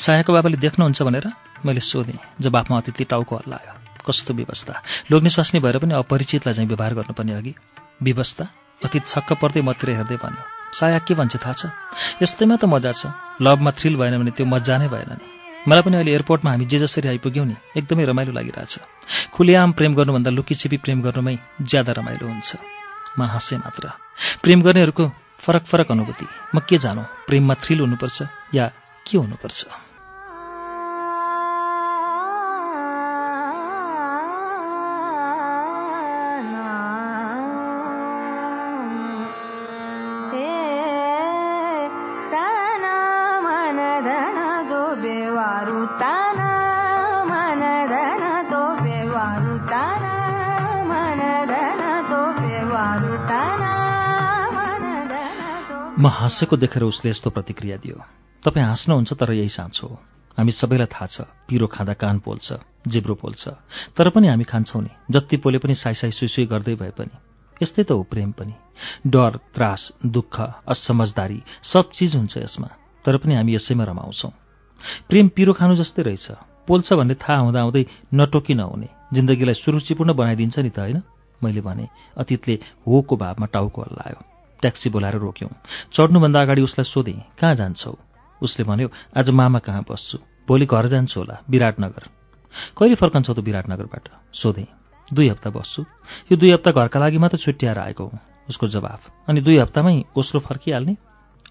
सायाको 0.00 0.32
बाबाले 0.32 0.56
देख्नुहुन्छ 0.56 1.02
भनेर 1.04 1.26
मैले 1.68 1.80
सोधेँ 1.84 2.40
जवाफमा 2.40 2.76
अतिथि 2.80 3.04
टाउको 3.04 3.36
हल्लायो 3.36 3.72
कस्तो 4.00 4.32
व्यवस्था? 4.34 4.74
लोग्ने 5.12 5.30
स्वास्नी 5.30 5.60
भएर 5.60 5.78
पनि 5.78 5.92
अपरिचितलाई 5.94 6.54
चाहिँ 6.56 6.68
व्यवहार 6.68 6.92
गर्नुपर्ने 6.96 7.32
अघि 7.36 7.52
व्यवस्था? 8.02 8.44
अतीत 8.80 9.04
छक्क 9.06 9.32
पर्दै 9.44 9.60
मतिर 9.60 9.90
हेर्दै 9.92 10.16
भन्यो। 10.16 10.42
साया 10.72 10.98
के 11.04 11.14
भन्छ 11.14 11.36
थाहा 11.36 11.52
छ? 11.52 11.62
यस्तैमा 12.24 12.56
त 12.56 12.64
मजा 12.64 12.92
छ। 12.96 13.12
लभमा 13.44 13.70
थ्रिल 13.76 13.94
भएन 14.00 14.16
भने 14.18 14.32
त्यो 14.32 14.46
मजा 14.48 14.74
नै 14.80 14.88
भएन 14.88 15.20
नि। 15.20 15.41
मलाई 15.68 15.82
पनि 15.82 15.96
अहिले 15.96 16.10
एयरपोर्टमा 16.10 16.50
हामी 16.50 16.64
जे 16.64 16.78
जसरी 16.78 17.08
आइपुग्यौँ 17.08 17.46
नि 17.46 17.56
एकदमै 17.76 18.04
रमाइलो 18.04 18.32
लागिरहेछ। 18.32 18.74
खुलेआम 19.34 19.72
प्रेम 19.72 19.94
गर्नुभन्दा 19.94 20.30
लुकीछिपी 20.30 20.76
प्रेम 20.76 20.98
गर्नुमै 21.02 21.36
ज्यादा 21.62 21.92
रमाइलो 21.92 22.26
हुन्छ। 22.26 22.50
म 23.18 23.22
हाँसेँ 23.22 23.58
मात्र। 23.58 23.84
प्रेम 24.42 24.62
गर्नेहरूको 24.62 25.04
फरक 25.38 25.64
फरक 25.66 25.88
अनुभूति। 25.90 26.26
म 26.54 26.58
के 26.66 26.76
जानु 26.78 27.02
प्रेममा 27.26 27.54
थ्रिल 27.62 27.80
हुनुपर्छ 27.80 28.18
या 28.54 28.66
के 29.06 29.18
हुनुपर्छ? 29.18 29.60
हाँसेको 56.12 56.56
देखेर 56.56 56.82
उसले 56.82 57.10
यस्तो 57.10 57.30
प्रतिक्रिया 57.30 57.76
दियो। 57.76 57.96
तपाईँ 58.44 58.66
हाँस्नुहुन्छ 58.66 59.12
तर 59.12 59.32
यही 59.32 59.48
साँचो 59.48 59.86
हो। 59.86 59.98
हामी 60.38 60.52
सबैलाई 60.52 60.86
थाहा 60.86 61.06
छ 61.06 61.20
पिरो 61.48 61.66
खाँदा 61.66 61.94
कान 61.94 62.18
पोल्छ 62.18 62.52
जिब्रो 62.88 63.14
पोल्छ 63.14 63.48
तर 63.96 64.10
पनि 64.10 64.28
हामी 64.28 64.44
खान्छौँ 64.44 64.82
नि। 64.82 64.90
जति 65.10 65.36
पोले 65.36 65.58
पनि 65.58 65.74
साइसाइ 65.74 66.10
सुइसुई 66.10 66.46
गर्दै 66.46 66.74
भए 66.74 66.90
पनि। 66.90 67.14
यस्तै 67.62 67.84
त 67.84 67.92
हो 67.92 68.02
प्रेम 68.02 68.32
पनि। 68.32 68.54
डर 69.06 69.38
त्रास 69.54 69.92
दुःख 70.06 70.40
असमझदारी 70.68 71.42
सब 71.62 71.90
चिज 71.90 72.16
हुन्छ 72.16 72.38
यसमा 72.38 72.68
तर 73.04 73.16
पनि 73.16 73.34
हामी 73.34 73.54
यसैमा 73.54 73.84
रमाउँछौँ। 73.84 74.32
प्रेम 75.08 75.28
पिरो 75.28 75.52
खानु 75.52 75.74
जस्तै 75.74 76.02
रहेछ। 76.02 76.28
पोल्छ 76.66 76.92
भन्ने 76.92 77.14
थाहा 77.14 77.38
हुँदाहुँदै 77.38 77.84
नटोकी 78.14 78.54
नहुने। 78.54 78.88
जिन्दगीलाई 79.14 79.54
सुरुचिपूर्ण 79.54 80.12
बनाइदिन्छ 80.12 80.58
नि 80.58 80.70
त 80.70 80.78
होइन? 80.78 81.02
मैले 81.44 81.60
भने 81.60 81.88
अतीतले 82.16 82.54
होको 82.86 83.16
भावमा 83.16 83.46
टाउको 83.46 83.82
हल्लायो 83.82 84.31
ट्याक्सी 84.62 84.90
बोलाएर 84.90 85.16
रोक्यौँ। 85.18 85.50
चढ्नुभन्दा 85.92 86.40
अगाडि 86.40 86.62
उसलाई 86.62 86.84
सोधेँ 86.86 87.20
कहाँ 87.38 87.54
जान्छौ? 87.54 87.98
उसले 88.42 88.64
भन्यो 88.64 88.88
आज 89.16 89.30
मामा 89.30 89.58
कहाँ 89.58 89.84
बस्छु? 89.90 90.18
भोलि 90.48 90.66
घर 90.66 90.86
जान्छु 90.88 91.20
होला 91.20 91.36
विराटनगर। 91.50 92.04
कहिले 92.78 92.94
फर्कन्छौ 92.94 93.32
त 93.34 93.38
विराटनगरबाट? 93.38 94.04
सोधेँ 94.32 94.66
दुई 95.08 95.28
हप्ता 95.28 95.50
बस्छु। 95.50 95.82
यो 96.32 96.36
दुई 96.36 96.50
हप्ता 96.52 96.70
घरका 96.70 96.98
लागि 97.00 97.18
मात्र 97.18 97.38
छुट्याएर 97.38 97.78
आएको 97.78 98.04
हुँ। 98.04 98.18
उसको 98.48 98.66
जवाफ 98.66 99.28
अनि 99.28 99.40
दुई 99.40 99.58
हप्तामै 99.58 100.04
ओस्लो 100.16 100.40
फर्किहाल्ने? 100.40 100.96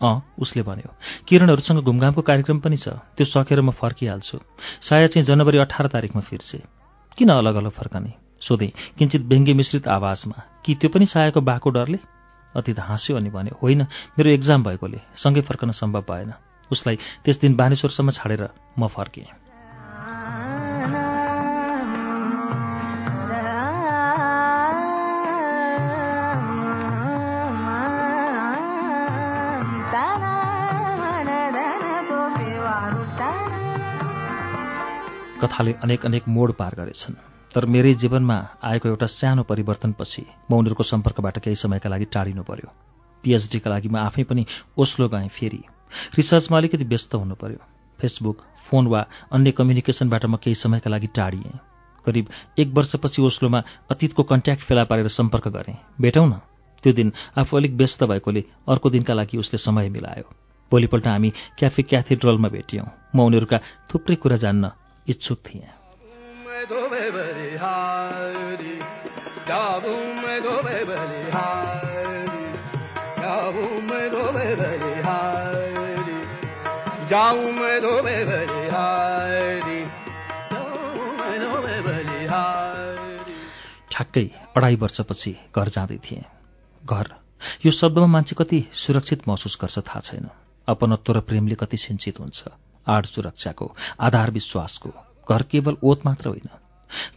अँ 0.02 0.18
उसले 0.40 0.62
भन्यो 0.64 0.92
किरणहरूसँग 1.28 1.80
घुमघामको 1.84 2.22
कार्यक्रम 2.22 2.60
पनि 2.60 2.78
छ 2.78 3.00
त्यो 3.16 3.26
सकेर 3.26 3.62
म 3.62 3.72
फर्किहाल्छु। 3.72 4.38
साया 4.82 5.08
चाहिँ 5.08 5.26
जनवरी 5.26 5.58
अठार 5.58 5.88
तारिकमा 5.88 6.22
फिर्से। 6.22 6.62
किन 7.18 7.30
अलग 7.30 7.56
अलग 7.56 7.72
फर्कने? 7.72 8.14
सोधेँ 8.42 8.72
किञ्चित 8.98 9.22
व्यङ्ग्य 9.22 9.54
मिश्रित 9.54 9.88
आवाजमा 9.88 10.38
कि 10.66 10.76
त्यो 10.76 10.90
पनि 10.90 11.06
सायाको 11.06 11.42
बाको 11.42 11.70
डरले? 11.70 11.98
अतीत 12.56 12.80
हाँस्यो 12.80 13.18
अनि 13.18 13.30
भन्यो 13.30 13.58
होइन 13.62 13.82
मेरो 14.18 14.30
एक्जाम 14.30 14.64
भएकोले 14.64 15.00
सँगै 15.16 15.42
फर्कन 15.42 15.72
सम्भव 15.72 16.02
भएन। 16.10 16.34
उसलाई 16.72 16.96
त्यस 17.24 17.40
दिन 17.40 17.56
बानेश्वरसम्म 17.56 18.12
छाडेर 18.12 18.50
म 18.80 18.88
फर्केँ। 18.88 19.26
कथाले 35.42 35.74
अनेक 35.74 36.06
अनेक 36.06 36.24
मोड 36.28 36.54
पार 36.54 36.76
गरेछन्। 36.76 37.31
तर 37.56 37.66
मेरै 37.66 37.94
जीवनमा 37.94 38.38
आएको 38.64 38.88
एउटा 38.90 39.06
सानो 39.06 39.44
परिवर्तनपछि 39.44 40.24
म 40.52 40.52
उनीहरूको 40.56 40.84
सम्पर्कबाट 40.84 41.40
केही 41.40 41.56
समयका 41.56 41.90
लागि 41.90 42.06
टाढिनु 42.08 42.44
पर्यो। 42.44 42.70
पिएचडीका 43.24 43.70
लागि 43.70 43.90
म 43.90 43.96
आफै 43.98 44.24
पनि 44.24 44.46
ओस्लो 44.78 45.08
गएँ 45.10 45.28
फेरि। 45.28 45.62
रिसर्चमा 46.16 46.58
अलिकति 46.58 46.86
व्यस्त 46.86 47.16
हुनु 47.16 47.36
पर्यो 47.36 47.60
फेसबुक 48.00 48.38
फोन 48.66 48.88
वा 48.88 49.02
अन्य 49.32 49.52
कम्युनिकेसनबाट 49.52 50.26
म 50.26 50.36
केही 50.40 50.56
समयका 50.56 50.90
लागि 50.90 51.08
टाढिएँ। 51.12 51.60
करिब 52.06 52.30
एक 52.60 52.68
वर्षपछि 52.74 53.22
ओस्लोमा 53.22 53.64
अतीतको 53.92 54.24
कन्ट्याक्ट 54.24 54.64
फेला 54.64 54.84
पारेर 54.88 55.08
सम्पर्क 55.08 55.48
गरेँ। 55.48 55.76
भेटौँ 56.02 56.28
न? 56.28 56.40
त्यो 56.84 56.94
दिन 56.94 57.12
आफू 57.38 57.58
अलिक 57.58 57.74
व्यस्त 57.76 58.04
भएकोले 58.04 58.44
अर्को 58.70 58.90
दिनका 58.90 59.14
लागि 59.14 59.38
उसले 59.38 59.58
समय 59.60 59.90
मिलायो। 59.90 60.26
भोलिपल्ट 60.72 61.08
हामी 61.08 61.30
क्याफे 61.60 61.84
क्याथेड्रलमा 61.84 62.48
भेटियौँ। 62.48 62.88
म 63.16 63.20
उनीहरूका 63.22 63.58
थुप्रै 63.92 64.16
कुरा 64.16 64.36
जान्न 64.40 64.72
इच्छुक 65.08 65.40
थिएँ। 65.46 65.81
ठ्याक्कै 83.92 84.30
अढाई 84.58 84.76
वर्षपछि 84.76 85.32
घर 85.56 85.68
जाँदै 85.68 85.98
थिएँ। 85.98 86.26
घर 86.86 87.08
यो 87.66 87.72
शब्दमा 87.72 88.06
मान्छे 88.06 88.36
कति 88.36 88.60
सुरक्षित 88.74 89.28
महसुस 89.28 89.58
गर्छ 89.62 89.80
थाहा 89.80 90.00
छैन। 90.00 90.30
अपनत्व 90.68 91.14
र 91.14 91.20
प्रेमले 91.20 91.56
कति 91.56 91.78
सिन्चित 91.78 92.20
हुन्छ। 92.20 92.44
आड 92.88 93.06
सुरक्षाको 93.06 93.76
आधार 94.00 94.32
विश्वासको 94.32 95.11
घर 95.30 95.42
केवल 95.42 95.78
ओत 95.84 96.06
मात्र 96.06 96.28
होइन। 96.28 96.50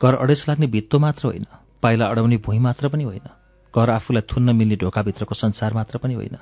घर 0.02 0.14
अडेस 0.14 0.44
लाग्ने 0.48 0.66
भित्तो 0.66 0.98
मात्र 0.98 1.26
होइन। 1.26 1.46
पाइला 1.82 2.06
अडाउने 2.06 2.36
भुइँ 2.36 2.60
मात्र 2.60 2.88
पनि 2.88 3.04
होइन। 3.04 3.28
घर 3.76 3.90
आफूलाई 3.90 4.22
थुन्न 4.22 4.56
मिल्ने 4.56 4.76
ढोकाभित्रको 4.76 5.34
संसार 5.34 5.74
मात्र 5.74 5.98
पनि 5.98 6.14
होइन। 6.14 6.36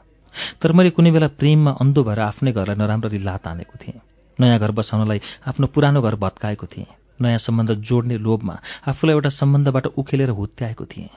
तर 0.62 0.72
मैले 0.72 0.90
कुनै 0.90 1.10
बेला 1.10 1.26
प्रेममा 1.26 1.70
अन्धो 1.70 2.04
भएर 2.04 2.20
आफ्नै 2.20 2.52
घरलाई 2.52 2.76
नराम्ररी 2.76 3.18
लात 3.18 3.46
हानेको 3.46 3.78
थिएँ। 3.86 4.00
नयाँ 4.40 4.58
घर 4.58 4.70
बसाउनलाई 4.70 5.20
आफ्नो 5.46 5.66
पुरानो 5.66 6.02
घर 6.02 6.14
भत्काएको 6.14 6.66
थिएँ। 6.66 6.86
नयाँ 7.20 7.38
सम्बन्ध 7.38 7.70
जोड्ने 7.72 8.18
लोभमा 8.18 8.60
आफूलाई 8.86 9.14
एउटा 9.14 9.28
सम्बन्धबाट 9.28 9.86
उखेलेर 9.86 10.28
हुत्याएको 10.28 10.84
थिएँ। 10.84 11.08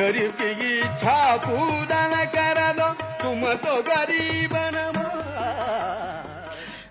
इच्छा 0.00 1.36
तुम 3.22 3.44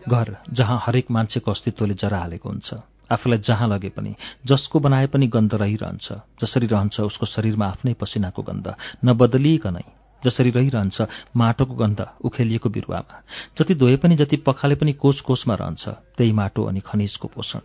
घर 0.09 0.35
जहाँ 0.53 0.79
हरेक 0.85 1.11
मान्छेको 1.11 1.51
अस्तित्वले 1.51 1.93
जरा 1.93 2.17
हालेको 2.17 2.49
हुन्छ 2.49 2.73
आफूलाई 3.11 3.39
जहाँ 3.39 3.67
लगे 3.67 3.89
पनि 3.89 4.15
जसको 4.45 4.79
बनाए 4.79 5.07
पनि 5.07 5.27
गन्ध 5.27 5.53
रहिरहन्छ 5.53 6.13
जसरी 6.41 6.67
रहन्छ 6.67 6.99
उसको 6.99 7.25
शरीरमा 7.25 7.67
आफ्नै 7.67 7.93
पसिनाको 7.93 8.41
गन्ध 8.41 8.75
नबदलिकनै 9.05 9.83
जसरी 10.25 10.49
रहिरहन्छ 10.49 11.01
माटोको 11.37 11.73
गन्ध 11.73 12.05
उखेलिएको 12.25 12.69
बिरुवामा 12.69 13.21
जति 13.57 13.75
धोए 13.75 13.95
पनि 13.95 14.15
जति 14.15 14.37
पखाले 14.37 14.75
पनि 14.75 14.93
कोष 14.93 15.21
कोषमा 15.21 15.55
रहन्छ 15.55 15.89
त्यही 15.89 16.31
माटो 16.31 16.63
अनि 16.63 16.79
खनिजको 16.79 17.27
पोषण। 17.27 17.59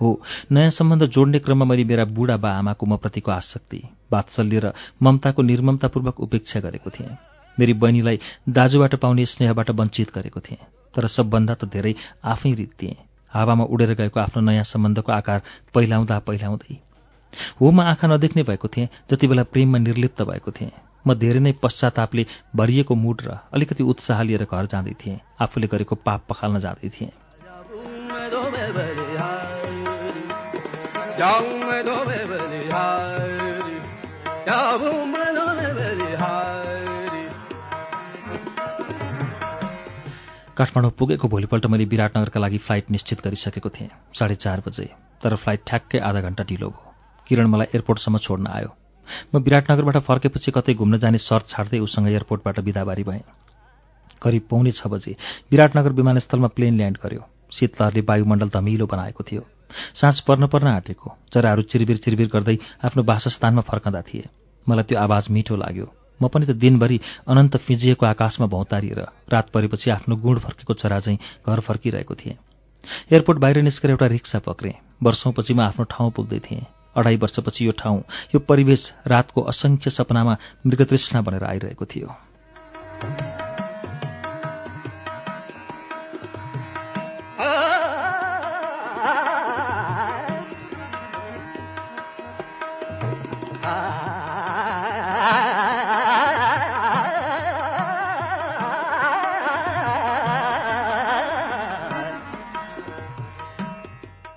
हो। 0.00 0.20
नयाँ 0.52 0.70
सम्बन्ध 0.70 1.04
जोड्ने 1.06 1.38
क्रममा 1.38 1.64
मैले 1.64 1.84
मेरा 1.84 2.04
बुढा 2.06 2.36
बा 2.36 2.50
आमाको 2.58 2.86
म 2.86 2.96
प्रतिको 2.96 3.30
आसक्ति 3.32 3.82
वात्सल्य 4.12 4.58
र 4.58 4.72
ममताको 5.02 5.42
निर्ममतापूर्वक 5.42 6.20
उपेक्षा 6.20 6.60
गरेको 6.60 6.90
थिएँ। 6.90 7.16
मेरी 7.58 7.72
बहिनीलाई 7.72 8.18
दाजुबाट 8.48 8.94
पाउने 9.00 9.24
स्नेहबाट 9.26 9.70
वञ्चित 9.70 10.10
गरेको 10.14 10.40
थिएँ 10.40 10.60
तर 10.94 11.06
सबभन्दा 11.08 11.54
त 11.54 11.64
धेरै 11.72 11.94
आफै 12.24 12.52
रित्तिएँ 12.54 12.96
हावामा 13.32 13.64
उडेर 13.64 13.92
गएको 13.94 14.20
आफ्नो 14.20 14.42
नयाँ 14.42 14.64
सम्बन्धको 14.64 15.12
आकार 15.12 15.40
पहिलाउँदा 15.74 16.18
पहिलाउँदै। 16.28 16.76
हो 17.60 17.70
म 17.70 17.80
आँखा 17.82 18.06
नदेख्ने 18.08 18.42
भएको 18.42 18.68
थिएँ 18.68 18.88
जति 19.10 19.26
बेला 19.26 19.42
प्रेममा 19.52 19.78
निर्लिप्त 19.78 20.22
भएको 20.22 20.50
थिएँ। 20.50 20.72
म 21.06 21.14
धेरै 21.14 21.40
नै 21.40 21.52
पश्चातापले 21.62 22.26
भरिएको 22.56 22.94
मुड 22.94 23.20
र 23.24 23.38
अलिकति 23.54 23.82
उत्साह 23.84 24.22
लिएर 24.22 24.44
घर 24.44 24.66
जाँदै 24.66 24.94
थिएँ। 25.00 25.20
आफूले 25.40 25.66
गरेको 25.66 25.94
पाप 25.96 26.20
पखाल्न 26.28 26.58
जाँदै 26.58 26.88
थिएँ। 26.88 27.12
काठमाडौँ 40.56 40.90
पुगेको 40.90 41.28
भोलिपल्ट 41.28 41.66
मैले 41.66 41.84
विराटनगरका 41.84 42.40
लागि 42.40 42.58
फ्लाइट 42.58 42.90
निश्चित 42.90 43.20
गरिसकेको 43.24 43.68
थिएँ। 43.68 43.88
साढे 44.12 44.34
चार 44.34 44.60
बजे। 44.68 44.92
तर 45.24 45.36
फ्लाइट 45.36 45.60
ठ्याक्कै 45.66 45.98
आधा 45.98 46.20
घन्टा 46.20 46.44
ढिलो 46.44 46.68
भयो। 46.68 46.92
किरण 47.28 47.46
मलाई 47.46 47.66
एयरपोर्टसम्म 47.74 48.18
छोड्न 48.18 48.46
आयो। 48.46 48.76
म 49.34 49.38
विराटनगरबाट 49.40 49.96
फर्केपछि 49.96 50.50
कतै 50.52 50.74
घुम्न 50.74 50.98
जाने 50.98 51.18
सर्ट 51.18 51.48
छाड्दै 51.48 51.78
उसँग 51.78 52.08
एयरपोर्टबाट 52.08 52.60
बिदाबारी 52.60 53.04
भएँ। 53.04 53.24
करिब 54.22 54.42
पौने 54.50 54.70
छ 54.70 54.86
बजे 54.86 55.16
विराटनगर 55.50 55.92
विमानस्थलमा 55.92 56.48
प्लेन 56.48 56.76
ल्यान्ड 56.76 56.98
गर्यो। 57.00 57.24
शीतलहरले 57.52 58.00
वायुमण्डल 58.00 58.48
धमिलो 58.48 58.86
बनाएको 58.86 59.24
थियो। 59.24 59.55
साँझ 59.94 60.20
पर्न 60.20 60.46
पर्न 60.46 60.66
आँटेको। 60.66 61.08
चराहरू 61.32 61.62
चिरबिर 61.62 61.96
चिरबिर 61.96 62.28
गर्दै 62.28 62.56
आफ्नो 62.84 63.02
वासस्थानमा 63.02 63.62
फर्कँदा 63.62 64.00
थिए। 64.02 64.28
मलाई 64.66 64.84
त्यो 64.84 64.98
आवाज 64.98 65.24
मिठो 65.30 65.56
लाग्यो। 65.56 65.86
म 66.22 66.28
पनि 66.28 66.46
त 66.46 66.56
दिनभरि 66.56 67.00
अनन्त 67.28 67.56
फिजिएको 67.56 68.06
आकाशमा 68.06 68.46
भौतारिएर 68.46 69.00
रात 69.28 69.46
परेपछि 69.52 69.90
आफ्नो 69.90 70.16
गुण 70.16 70.38
फर्केको 70.38 70.74
चरा 70.74 71.00
चाहिँ 71.00 71.18
घर 71.44 71.60
फर्किरहेको 71.60 72.14
थिएँ। 72.14 72.36
एयरपोर्ट 73.12 73.38
बाहिर 73.38 73.62
निस्केर 73.62 73.90
एउटा 73.90 74.06
रिक्सा 74.06 74.38
पक्रेँ। 74.38 74.72
वर्षौँपछि 75.02 75.54
म 75.54 75.60
आफ्नो 75.60 75.84
ठाउँ 75.84 76.10
पुग्दै 76.10 76.38
थिएँ। 76.40 76.64
अढाई 76.96 77.16
वर्षपछि 77.16 77.66
यो 77.66 77.72
ठाउँ 77.76 78.00
यो 78.34 78.38
परिवेश 78.40 78.92
रातको 79.06 79.40
असङ्ख्य 79.42 79.90
सपनामा 79.90 80.36
मृगतृष्णा 80.66 81.20
बनेर 81.20 81.44
आइरहेको 81.44 81.84
थियो। 81.84 83.35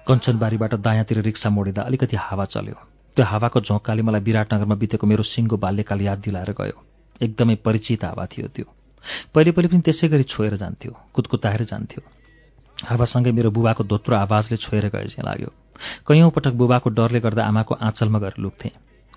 कञ्चनबारीबाट 0.09 0.73
दायाँतिर 0.81 1.21
रिक्सा 1.21 1.49
मोडिँदा 1.49 1.81
अलिकति 1.81 2.15
हावा 2.17 2.45
चल्यो। 2.45 2.75
त्यो 3.17 3.25
हावाको 3.25 3.59
झोंकाले 3.61 4.01
मलाई 4.01 4.21
विराटनगरमा 4.25 4.75
बितेको 4.81 5.07
मेरो 5.07 5.23
सिङ्गो 5.23 5.57
बाल्यकाल 5.61 6.01
याद 6.01 6.19
दिलाएर 6.25 6.51
गयो। 6.57 6.77
एकदमै 7.21 7.55
परिचित 7.61 8.03
हावा 8.03 8.25
थियो 8.25 8.47
त्यो। 8.49 8.65
पहिले 9.33 9.51
पहिले 9.51 9.67
पनि 9.69 9.81
त्यसै 9.85 10.07
गरी 10.09 10.23
छोएर 10.23 10.55
जान्थ्यो 10.57 10.91
कुदकुताएर 11.13 11.63
जान्थ्यो। 11.63 12.01
हावासँगै 12.89 13.31
मेरो 13.37 13.49
बुबाको 13.51 13.83
धोत्रो 13.85 14.15
आवाजले 14.15 14.57
छोएर 14.57 14.89
गए 14.89 15.05
चाहिँ 15.13 15.25
लाग्यो। 15.29 15.49
कैयौँ 16.07 16.31
पटक 16.31 16.53
बुबाको 16.57 16.89
डरले 16.89 17.19
गर्दा 17.19 17.45
आमाको 17.45 17.75
आँचलमा 17.77 18.19
गएर 18.19 18.35
लुक्थेँ। 18.39 18.71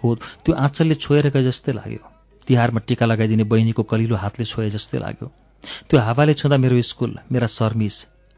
हो 0.04 0.14
त्यो 0.44 0.52
आँचलले 0.54 0.94
छोएर 0.94 1.30
गए 1.32 1.42
जस्तै 1.42 1.72
लाग्यो। 1.72 2.04
तिहारमा 2.46 2.80
टिका 2.86 3.06
लगाइदिने 3.06 3.44
बहिनीको 3.48 3.82
कलिलो 3.82 4.16
हातले 4.16 4.44
छोए 4.44 4.68
जस्तै 4.70 4.98
लाग्यो। 4.98 5.26
त्यो 5.88 6.00
हावाले 6.00 6.34
छुँदा 6.34 6.56
मेरो 6.56 6.80
स्कुल 6.82 7.18
मेरा 7.32 7.46
सर्मिस 7.48 7.96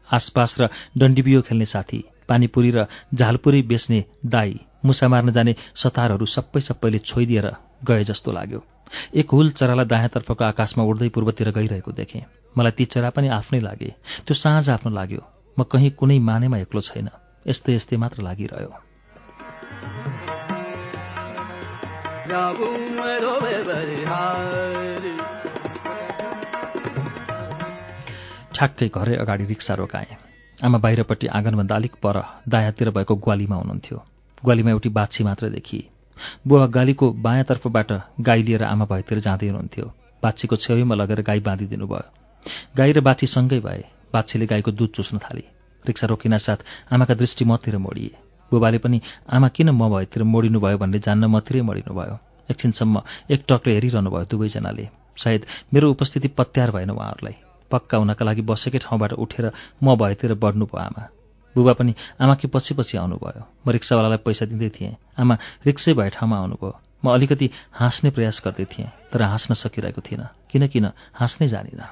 आसपास 0.09 0.55
र 0.59 0.69
डन्डीबियो 0.97 1.41
खेल्ने 1.41 1.65
साथी 1.65 2.14
पानीपुरी 2.29 2.71
र 2.71 2.85
झालपुरी 3.13 3.61
बेच्ने 3.61 4.03
दाई 4.25 4.59
मुसा 4.85 5.07
मार्न 5.07 5.31
जाने 5.31 5.55
सतारहरू 5.75 6.25
सबै 6.25 6.61
सबैले 6.61 6.99
छोइदिएर 6.99 7.47
गए 7.87 8.03
जस्तो 8.03 8.31
लाग्यो। 8.31 8.63
एक 9.15 9.29
हुल 9.31 9.51
चरालाई 9.51 9.85
दायाँतर्फको 9.85 10.43
आकाशमा 10.43 10.83
उड्दै 10.83 11.09
पूर्वतिर 11.09 11.49
गइरहेको 11.51 11.91
देखेँ। 11.91 12.21
मलाई 12.57 12.71
ती 12.71 12.85
चरा 12.85 13.09
पनि 13.09 13.27
आफ्नै 13.27 13.59
लागे। 13.59 13.95
त्यो 14.27 14.35
साँझ 14.35 14.69
आफ्नो 14.69 14.91
लाग्यो। 14.91 15.21
म 15.59 15.63
कहीँ 15.63 15.89
कुनै 15.89 16.19
मानेमा 16.19 16.57
एक्लो 16.57 16.81
छैन। 16.81 17.09
यस्तै 17.47 17.75
यस्तै 17.75 17.97
मात्र 17.97 18.21
लागिरह्यो। 18.21 18.71
ठ्याक्कै 28.55 28.87
घरै 28.87 29.15
अगाडि 29.15 29.45
रिक्सा 29.45 29.73
रोकाएँ। 29.73 30.24
आमा 30.63 30.77
बाहिरपट्टि 30.77 31.27
आँगनभन्दा 31.27 31.75
अलिक 31.75 31.95
पर 32.03 32.21
दायाँतिर 32.47 32.89
भएको 32.89 33.15
ग्वालीमा 33.15 33.55
हुनुहुन्थ्यो। 33.55 33.97
ग्वालीमा 34.43 34.69
एउटी 34.71 34.89
बाछी 34.89 35.23
मात्र 35.23 35.49
देखिए 35.49 35.87
बुवा 36.47 36.65
गालीको 36.67 37.11
बायाँतर्फबाट 37.11 37.91
गाई 38.21 38.43
लिएर 38.43 38.63
आमा 38.63 38.85
भएतिर 38.85 39.19
जाँदै 39.19 39.47
हुनुहुन्थ्यो। 39.47 39.85
बाछीको 40.23 40.55
छेउमा 40.55 40.95
लगेर 40.95 41.21
गाई 41.21 41.39
बाँधिदिनु 41.39 41.87
भयो। 41.87 42.07
गाई 42.77 42.91
र 42.91 43.01
बाछी 43.01 43.27
सँगै 43.27 43.59
भए 43.59 43.83
बाछीले 44.13 44.45
गाईको 44.47 44.71
दुध 44.71 44.89
चुस्न 44.95 45.17
थाली। 45.19 45.43
रिक्सा 45.85 46.07
रोकिना 46.07 46.37
साथ 46.37 46.63
आमाका 46.93 47.13
दृष्टि 47.13 47.45
मतिर 47.45 47.77
मोडिए। 47.77 48.15
बुबाले 48.51 48.77
पनि 48.79 49.01
आमा 49.27 49.47
किन 49.51 49.69
म 49.69 49.89
भएतिर 49.91 50.23
मोडिनु 50.23 50.59
भयो 50.59 50.77
भन्ने 50.77 50.99
जान्न 50.99 51.25
मतिरै 51.25 51.61
मोडिनु 51.61 51.93
भयो? 51.93 52.15
एकछिनसम्म 52.51 53.01
एक 53.31 53.43
टकले 53.49 53.73
हेरिरहनु 53.73 54.09
भयो 54.09 54.25
दुवैजनाले। 54.31 54.87
सायद 55.19 55.45
मेरो 55.73 55.91
उपस्थिति 55.91 56.27
पत्यार 56.31 56.71
भएन 56.71 56.89
उहाँहरूलाई। 56.89 57.44
पक्का 57.71 57.97
हुनका 57.97 58.25
लागि 58.25 58.41
बसेकै 58.41 58.79
ठाउँबाट 58.79 59.13
उठेर 59.13 59.51
म 59.83 59.95
भएतिर 59.95 60.33
बढ्नु 60.33 60.65
भयो 60.65 60.79
आमा। 60.79 61.03
बुबा 61.55 61.73
पनि 61.73 61.93
आमाकी 62.19 62.47
पछि 62.47 62.73
पछि 62.73 62.97
आउनुभयो। 62.97 63.43
म 63.67 63.71
रिक्सावालालाई 63.71 64.17
पैसा 64.17 64.45
दिँदै 64.45 64.69
थिएँ। 64.69 64.95
आमा 65.19 65.35
रिक्सै 65.65 65.93
भए 65.93 66.09
ठाउँमा 66.09 66.37
आउनुभयो। 66.37 66.73
म 67.05 67.05
अलिकति 67.13 67.49
हाँस्ने 67.71 68.09
प्रयास 68.11 68.41
गर्दै 68.45 68.65
थिएँ 68.65 68.89
तर 69.11 69.21
हाँस्न 69.21 69.53
सकिरहेको 69.53 70.01
थिइनँ 70.01 70.27
किन 70.51 70.67
किन 70.67 70.85
हाँस्नै 71.13 71.47
जानिनँ। 71.47 71.85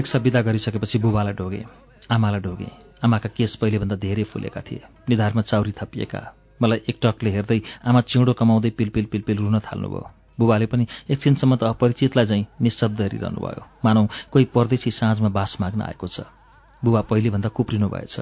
रिक्सा 0.00 0.18
बिदा 0.24 0.40
गरिसकेपछि 0.42 0.98
बुबालाई 0.98 1.34
ढोगे 1.36 1.64
आमालाई 2.10 2.40
ढोगे 2.40 2.70
आमाका 3.04 3.28
केस 3.36 3.56
पहिलेभन्दा 3.60 3.96
धेरै 3.96 4.24
फुलेका 4.24 4.60
थिए। 4.60 4.80
निधारमा 5.08 5.42
चाउरी 5.42 5.72
थपिएका। 5.72 6.20
मलाई 6.62 6.80
एकटकले 6.88 7.30
हेर्दै 7.30 7.60
आमा 7.84 8.00
चिउँडो 8.00 8.32
कमाउँदै 8.32 8.70
पिलपिल 8.78 9.04
पिलपिल 9.12 9.36
रुन 9.38 9.58
थाल्नुभयो। 9.60 10.04
बुबाले 10.38 10.66
पनि 10.72 10.84
एकछिनसम्म 11.12 11.56
त 11.56 11.62
अपरिचितलाई 11.72 12.26
झैँ 12.26 12.44
निशब्द 12.60 13.00
हेरिरहनु 13.00 13.40
भयो 13.40 13.62
मानौ 13.84 14.06
कोही 14.32 14.44
परदेशी 14.56 14.90
साँझमा 14.90 15.28
बास 15.28 15.56
माग्न 15.60 15.80
आएको 15.82 16.08
छ। 16.08 16.24
बुबा 16.84 17.00
पहिलेभन्दा 17.04 17.48
कुप्रिनु 17.52 17.88
भएछ। 17.88 18.16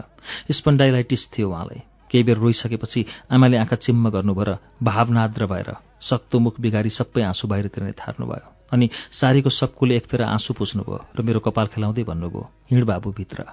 स्पन्डाइलाइटिस 0.51 1.23
थियो 1.31 1.51
उहाँलाई। 1.51 1.81
केही 2.11 2.25
बेर 2.25 2.39
रोइसकेपछि 2.39 3.07
आमाले 3.31 3.57
आँखा 3.63 3.77
चिम्म 3.77 4.11
गर्नुभयो 4.11 4.45
र 4.51 4.59
भावनाद्र 4.83 5.47
भएर 5.47 5.71
सक्तो 6.03 6.39
मुख 6.39 6.61
बिगारी 6.61 6.91
सबै 6.91 7.23
आँसु 7.23 7.49
बाहिर 7.49 7.67
तिर्ने 7.71 7.93
थार्नुभयो 8.03 8.58
अनि 8.73 8.89
सारीको 9.13 9.51
सबकुले 9.51 9.97
एकतिर 9.97 10.23
आँसु 10.23 10.53
पुछ्नुभयो 10.55 10.99
र 11.17 11.23
मेरो 11.23 11.41
कपाल 11.41 11.67
खेलाउँदै 11.73 12.05
भन्नुभयो 12.05 12.43
हिँड 12.71 12.85
बाबु 12.85 13.11
भित्र 13.19 13.45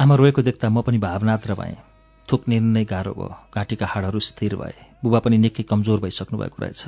आमा 0.00 0.14
रोएको 0.16 0.42
देख्दा 0.42 0.68
म 0.68 0.82
पनि 0.82 0.98
भावनाद्र 0.98 1.54
भएँ 1.54 1.76
थुक 2.28 2.48
नै 2.48 2.84
गाह्रो 2.84 3.12
भयो 3.12 3.34
घाँटीका 3.54 3.86
हाडहरू 3.86 4.20
स्थिर 4.20 4.56
भए 4.56 4.76
बुबा 5.04 5.18
पनि 5.24 5.38
निकै 5.38 5.62
कमजोर 5.62 6.00
भइसक्नु 6.00 6.38
भएको 6.38 6.62
रहेछ। 6.62 6.82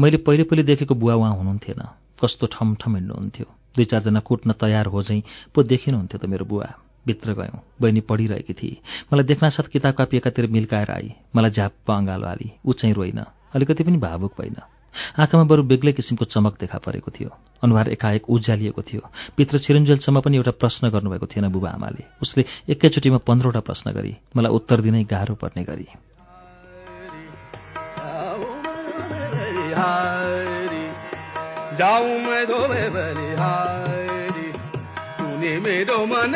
मैले 0.00 0.16
पहिले 0.26 0.44
पहिले 0.44 0.62
देखेको 0.62 0.94
बुवा 0.94 1.14
उहाँ 1.14 1.34
हुनुहुन्थेन 1.36 1.80
कस्तो 2.20 2.46
ठमठम 2.46 2.96
हिँड्नुहुन्थ्यो। 2.96 3.46
दुई 3.74 3.84
चारजना 3.86 4.20
कुट्न 4.22 4.52
तयार 4.56 4.86
हो 4.86 5.02
झैँ 5.02 5.22
पो 5.54 5.62
देखिनुहुन्थ्यो 5.64 6.18
त 6.18 6.26
मेरो 6.26 6.44
बुवा 6.44 6.68
भित्र 7.06 7.32
गयौँ 7.34 7.62
बहिनी 7.80 8.00
पढिरहेकी 8.02 8.52
थिए 8.54 8.76
मलाई 9.12 9.24
देख्नासाथ 9.26 9.68
किताब 9.68 9.94
कापी 9.94 10.16
एकातिर 10.16 10.46
मिल्काएर 10.48 10.90
आई 10.90 11.14
मलाई 11.36 11.50
झ्याप्प 11.52 11.90
अँगालो 11.92 12.26
हाली 12.26 12.50
चाहिँ 12.72 12.94
रोइन 12.94 13.24
अलिकति 13.54 13.84
पनि 13.84 13.98
भावुक 13.98 14.34
भइन 14.40 14.56
आँखामा 15.18 15.44
बरु 15.44 15.62
बेग्लै 15.64 15.92
किसिमको 15.92 16.24
चमक 16.26 16.56
देखा 16.60 16.78
परेको 16.78 17.10
थियो 17.10 17.30
अनुहार 17.62 17.88
एकाएक 17.90 18.30
उज्यालिएको 18.30 18.82
थियो 18.82 19.02
भित्र 19.38 19.58
छिरुन्जेलसम्म 19.60 20.20
पनि 20.20 20.36
एउटा 20.36 20.50
प्रश्न 20.58 20.90
गर्नुभएको 20.90 21.26
थिएन 21.26 21.48
बुबा 21.48 21.70
आमाले 21.70 22.04
उसले 22.22 22.44
एकैचोटिमा 22.68 23.18
पन्ध्रवटा 23.24 23.60
प्रश्न 23.62 23.92
गरी 23.92 24.16
मलाई 24.36 24.52
उत्तर 24.52 24.80
दिनै 24.80 25.04
गाह्रो 25.06 25.34
पर्ने 25.36 25.64
गरी 25.64 25.86
जाऊं 31.78 32.18
मैं 32.18 32.46
बलिहारी 32.92 34.52
तूने 35.18 35.58
मेरो 35.58 36.06
मन 36.06 36.34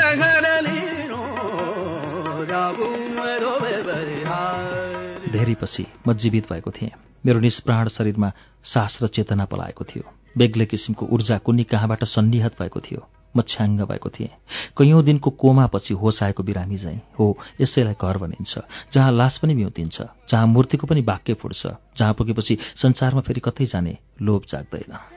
बलिहारी। 3.86 5.30
धेरै 5.30 5.54
पछि 5.54 5.86
म 6.08 6.12
जीवित 6.12 6.52
भएको 6.52 6.70
थिएँ। 6.70 6.90
मेरो 7.26 7.40
निष्प्राण 7.40 7.88
शरीरमा 7.88 8.32
सास 8.64 8.98
र 9.02 9.06
चेतना 9.06 9.44
पलाएको 9.44 9.84
थियो। 9.84 10.02
बेग्लै 10.38 10.66
किसिमको 10.66 11.06
ऊर्जा 11.06 11.38
कुन्नी 11.38 11.64
कहाँबाट 11.64 12.04
सन्निहत 12.04 12.52
भएको 12.60 12.80
थियो? 12.80 13.08
म 13.36 13.42
छ्याङ्ग 13.42 13.80
भएको 13.80 14.08
थिएँ। 14.08 14.30
कैयौँ 14.78 15.02
दिनको 15.02 15.30
कोमापछि 15.30 15.94
होस 15.94 16.22
आएको 16.22 16.42
बिरामी 16.42 16.76
झैँ। 16.76 17.00
हो 17.18 17.38
यसैलाई 17.60 17.94
घर 18.02 18.18
भनिन्छ 18.18 18.58
जहाँ 18.92 19.12
लास 19.12 19.38
पनि 19.38 19.54
म्युतिन्छ 19.54 20.02
जहाँ 20.30 20.46
मूर्तिको 20.46 20.86
पनि 20.86 21.00
वाक्य 21.00 21.34
फुट्छ 21.34 21.66
जहाँ 21.98 22.14
पुगेपछि 22.14 22.58
संसारमा 22.76 23.20
फेरि 23.20 23.40
कतै 23.40 23.66
जाने 23.66 23.98
लोभ 24.22 24.42
जाग्दैन। 24.48 25.13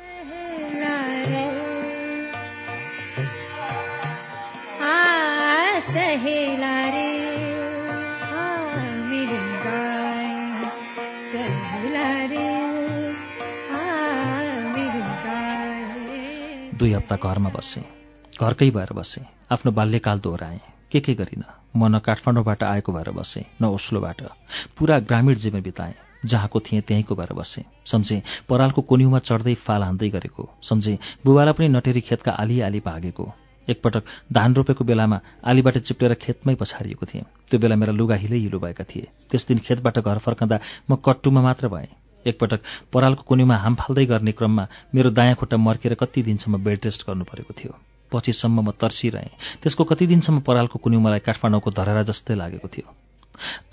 दुई 16.78 16.94
हप्ता 16.94 17.16
घरमा 17.16 17.50
बसेँ 17.50 17.84
घरकै 18.42 18.70
भएर 18.70 18.94
बसेँ 18.94 19.26
आफ्नो 19.52 19.72
बाल्यकाल 19.72 20.20
दोहोऱ्याएँ। 20.20 20.60
के 20.92 21.00
के 21.00 21.14
गरिन? 21.14 21.44
म 21.78 21.96
न 21.96 22.00
काठमाडौँबाट 22.00 22.64
आएको 22.64 22.94
भएर 22.94 23.12
बसेँ 23.12 23.46
न 23.62 23.66
ओस्लोबाट। 23.66 24.22
पुरा 24.78 25.00
ग्रामीण 25.00 25.36
जीवन 25.36 25.62
बिताएँ 25.62 25.94
जहाँको 26.26 26.60
थिएँ 26.60 26.82
त्यहीँको 26.82 27.16
भएर 27.16 27.34
बसेँ। 27.34 27.66
सम्झेँ 27.86 28.22
परालको 28.50 28.82
कोन्युमा 28.82 29.20
चढ्दै 29.20 29.56
फाल 29.56 29.84
हान्दै 29.84 30.10
गरेको। 30.10 30.50
सम्झेँ 30.62 30.98
बुबालाई 31.26 31.54
पनि 31.54 31.68
नटेरी 31.68 32.02
खेतका 32.02 32.32
आली 32.32 32.62
आली 32.62 32.80
भागेको। 32.80 33.47
एकपटक 33.70 34.04
धान 34.34 34.56
रोपेको 34.56 34.84
बेलामा 34.84 35.20
आलीबाट 35.44 35.78
चिप्लेर 35.88 36.14
खेतमै 36.16 36.56
पछारिएको 36.56 37.06
थिएँ। 37.06 37.26
त्यो 37.50 37.60
बेला 37.60 37.76
मेरा 37.76 37.94
लुगा 37.94 38.16
हिलै 38.16 38.40
हिलो 38.40 38.60
भएका 38.60 38.84
थिए। 38.84 39.08
त्यस 39.32 39.48
दिन 39.48 39.60
खेतबाट 39.60 40.00
घर 40.00 40.18
फर्कँदा 40.18 40.60
म 40.90 40.96
कट्टुमा 40.98 41.42
मात्र 41.42 41.68
भएँ। 41.68 41.92
एकपटक 42.26 42.60
परालको 42.92 43.24
कुन्युमा 43.24 43.56
हाम 43.56 43.76
फाल्दै 43.76 44.06
गर्ने 44.06 44.32
क्रममा 44.32 44.68
मेरो 44.96 45.10
दायाँ 45.12 45.36
खुट्टा 45.36 45.58
मर्केर 45.58 45.94
कति 45.96 46.24
दिनसम्म 46.24 46.64
बेड 46.64 46.80
रेस्ट 46.86 47.08
गर्नु 47.08 47.24
परेको 47.24 47.54
थियो। 47.54 47.72
पछिसम्म 48.12 48.62
म 48.62 48.72
तर्सिरहेँ। 48.76 49.62
त्यसको 49.64 49.84
कति 49.84 50.08
दिनसम्म 50.08 50.40
परालको 50.44 50.80
कुन्यु 50.80 51.00
मलाई 51.00 51.20
काठमाडौँको 51.24 51.72
धरहरा 51.72 52.04
जस्तै 52.08 52.36
लागेको 52.36 52.68
थियो। 52.68 52.88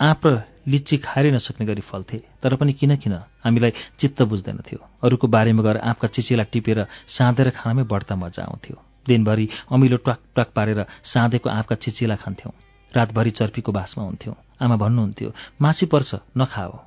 आँप 0.01 0.21
र 0.27 0.43
लिच्ची 0.67 0.97
खाएरै 1.01 1.31
नसक्ने 1.31 1.65
गरी 1.65 1.81
फल्थे 1.81 2.17
तर 2.43 2.55
पनि 2.55 2.73
किन 2.73 2.95
किन 2.95 3.13
हामीलाई 3.43 3.71
चित्त 3.99 4.21
बुझ्दैन 4.21 4.61
थियो। 4.61 4.79
अरूको 5.03 5.27
बारेमा 5.27 5.63
गएर 5.63 5.77
आँपका 5.81 6.07
चिचिला 6.07 6.43
टिपेर 6.53 6.85
साँधेर 7.07 7.49
खानमै 7.49 7.83
बढ्ता 7.83 8.15
मजा 8.15 8.43
आउँथ्यो। 8.45 8.77
दिनभरि 9.07 9.49
अमिलो 9.71 9.97
ट्वाक 9.97 10.19
ट्वाक 10.35 10.51
पारेर 10.55 10.85
साँधेको 11.03 11.49
आँपका 11.49 11.75
चिचिला 11.75 12.15
खान्थ्यौँ। 12.15 12.53
रातभरि 12.95 13.31
चर्पीको 13.31 13.71
बासमा 13.71 14.03
हुन्थ्यो। 14.03 14.35
आमा 14.61 14.75
भन्नुहुन्थ्यो 14.75 15.33
मासी 15.61 15.85
पर्छ 15.85 16.15
नखाओ। 16.37 16.79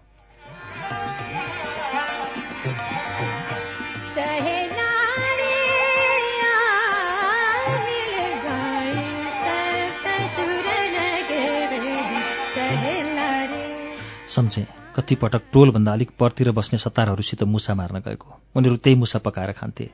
सम्झे 14.29 14.78
कतिपटक 14.99 15.43
टोलभन्दा 15.53 15.93
अलिक 15.93 16.11
परतिर 16.19 16.51
बस्ने 16.51 16.79
सतारहरूसित 16.79 17.43
मुसा 17.45 17.75
मार्न 17.75 17.99
गएको। 18.03 18.29
उनीहरू 18.57 18.77
त्यही 18.83 18.97
मुसा 18.99 19.19
पकाएर 19.23 19.53
खान्थे। 19.55 19.85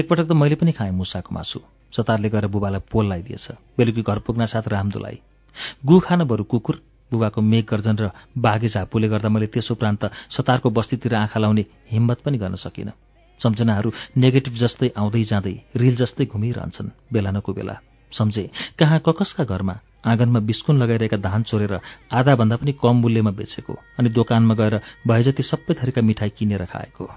एकपटक 0.00 0.26
त 0.28 0.32
मैले 0.32 0.54
पनि 0.56 0.72
खाएँ 0.72 0.92
मुसाको 0.92 1.34
मासु। 1.34 1.60
सतारले 1.92 2.28
गएर 2.32 2.46
बुबालाई 2.48 2.80
पोल 2.88 3.04
लगाइदिएछ 3.06 3.76
बेलुकी 3.76 4.02
घर 4.02 4.18
पुग्न 4.24 4.46
साथ 4.48 4.68
रामदुलाई 4.68 5.20
गु 5.84 5.98
खान 6.00 6.24
बरु 6.24 6.44
कुकुर 6.44 6.80
बुबाको 7.10 7.40
मेघ 7.42 7.64
गर्जन 7.68 7.96
र 8.00 8.10
बाघे 8.32 8.68
झापुले 8.68 9.08
गर्दा 9.08 9.28
मैले 9.28 9.46
त्यस 9.52 9.70
उपरान्त 9.76 10.08
सतारको 10.32 10.70
बस्तीतिर 10.72 11.14
आँखा 11.14 11.40
लाउने 11.40 11.64
हिम्मत 11.92 12.18
पनि 12.24 12.38
गर्न 12.38 12.56
सकिनँ। 12.56 12.96
सम्झनाहरू 13.40 13.92
नेगेटिभ 14.16 14.54
जस्तै 14.56 14.88
आउँदै 14.96 15.22
जाँदै 15.22 15.54
रिल 15.76 15.96
जस्तै 15.96 16.24
घुमिरहन्छन् 16.32 17.12
बेला 17.12 17.30
नको 17.30 17.52
बेला। 17.52 17.76
सम्झे 18.12 18.50
कहाँ 18.78 18.98
ककसका 19.04 19.44
घरमा 19.44 19.74
आँगनमा 20.06 20.40
बिस्कुन 20.40 20.82
लगाइरहेका 20.82 21.16
धान 21.18 21.42
चोरेर 21.42 21.78
आधाभन्दा 22.12 22.56
पनि 22.56 22.72
कम 22.82 22.96
मूल्यमा 23.02 23.30
बेचेको 23.34 23.74
अनि 23.98 24.08
दोकानमा 24.10 24.54
गएर 24.54 24.80
भए 25.06 25.22
जति 25.22 25.42
सबै 25.42 25.74
थरीका 25.74 26.02
मिठाई 26.02 26.30
किनेर 26.38 26.64
खाएको। 26.64 27.10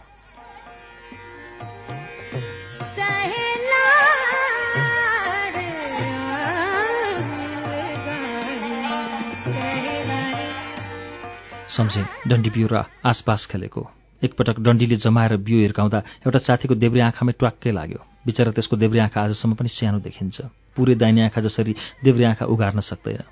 सम्झे 11.70 12.04
डन्डी 12.28 12.50
बिउ 12.50 12.68
र 12.68 12.84
आसपास 13.06 13.46
खेलेको। 13.46 13.82
एकपटक 14.22 14.60
डन्डीले 14.60 14.96
जमाएर 14.96 15.38
बिउ 15.38 15.58
हिर्काउँदा 15.60 16.00
एउटा 16.26 16.40
साथीको 16.40 16.76
देब्रे 16.76 17.02
आँखामै 17.02 17.34
ट्वाक्कै 17.40 17.72
लाग्यो। 17.72 18.00
बिचरा 18.26 18.52
त्यसको 18.52 18.76
देब्रे 18.76 19.00
आँखा 19.00 19.22
आजसम्म 19.22 19.54
पनि 19.56 19.70
सानो 19.70 20.00
देखिन्छ। 20.04 20.42
पुरै 20.80 20.96
दाहिने 20.96 21.28
आँखा 21.28 21.42
जसरी 21.44 21.76
देब्रे 22.04 22.26
आँखा 22.26 22.46
उघार्न 22.48 22.80
सक्दैन। 22.80 23.28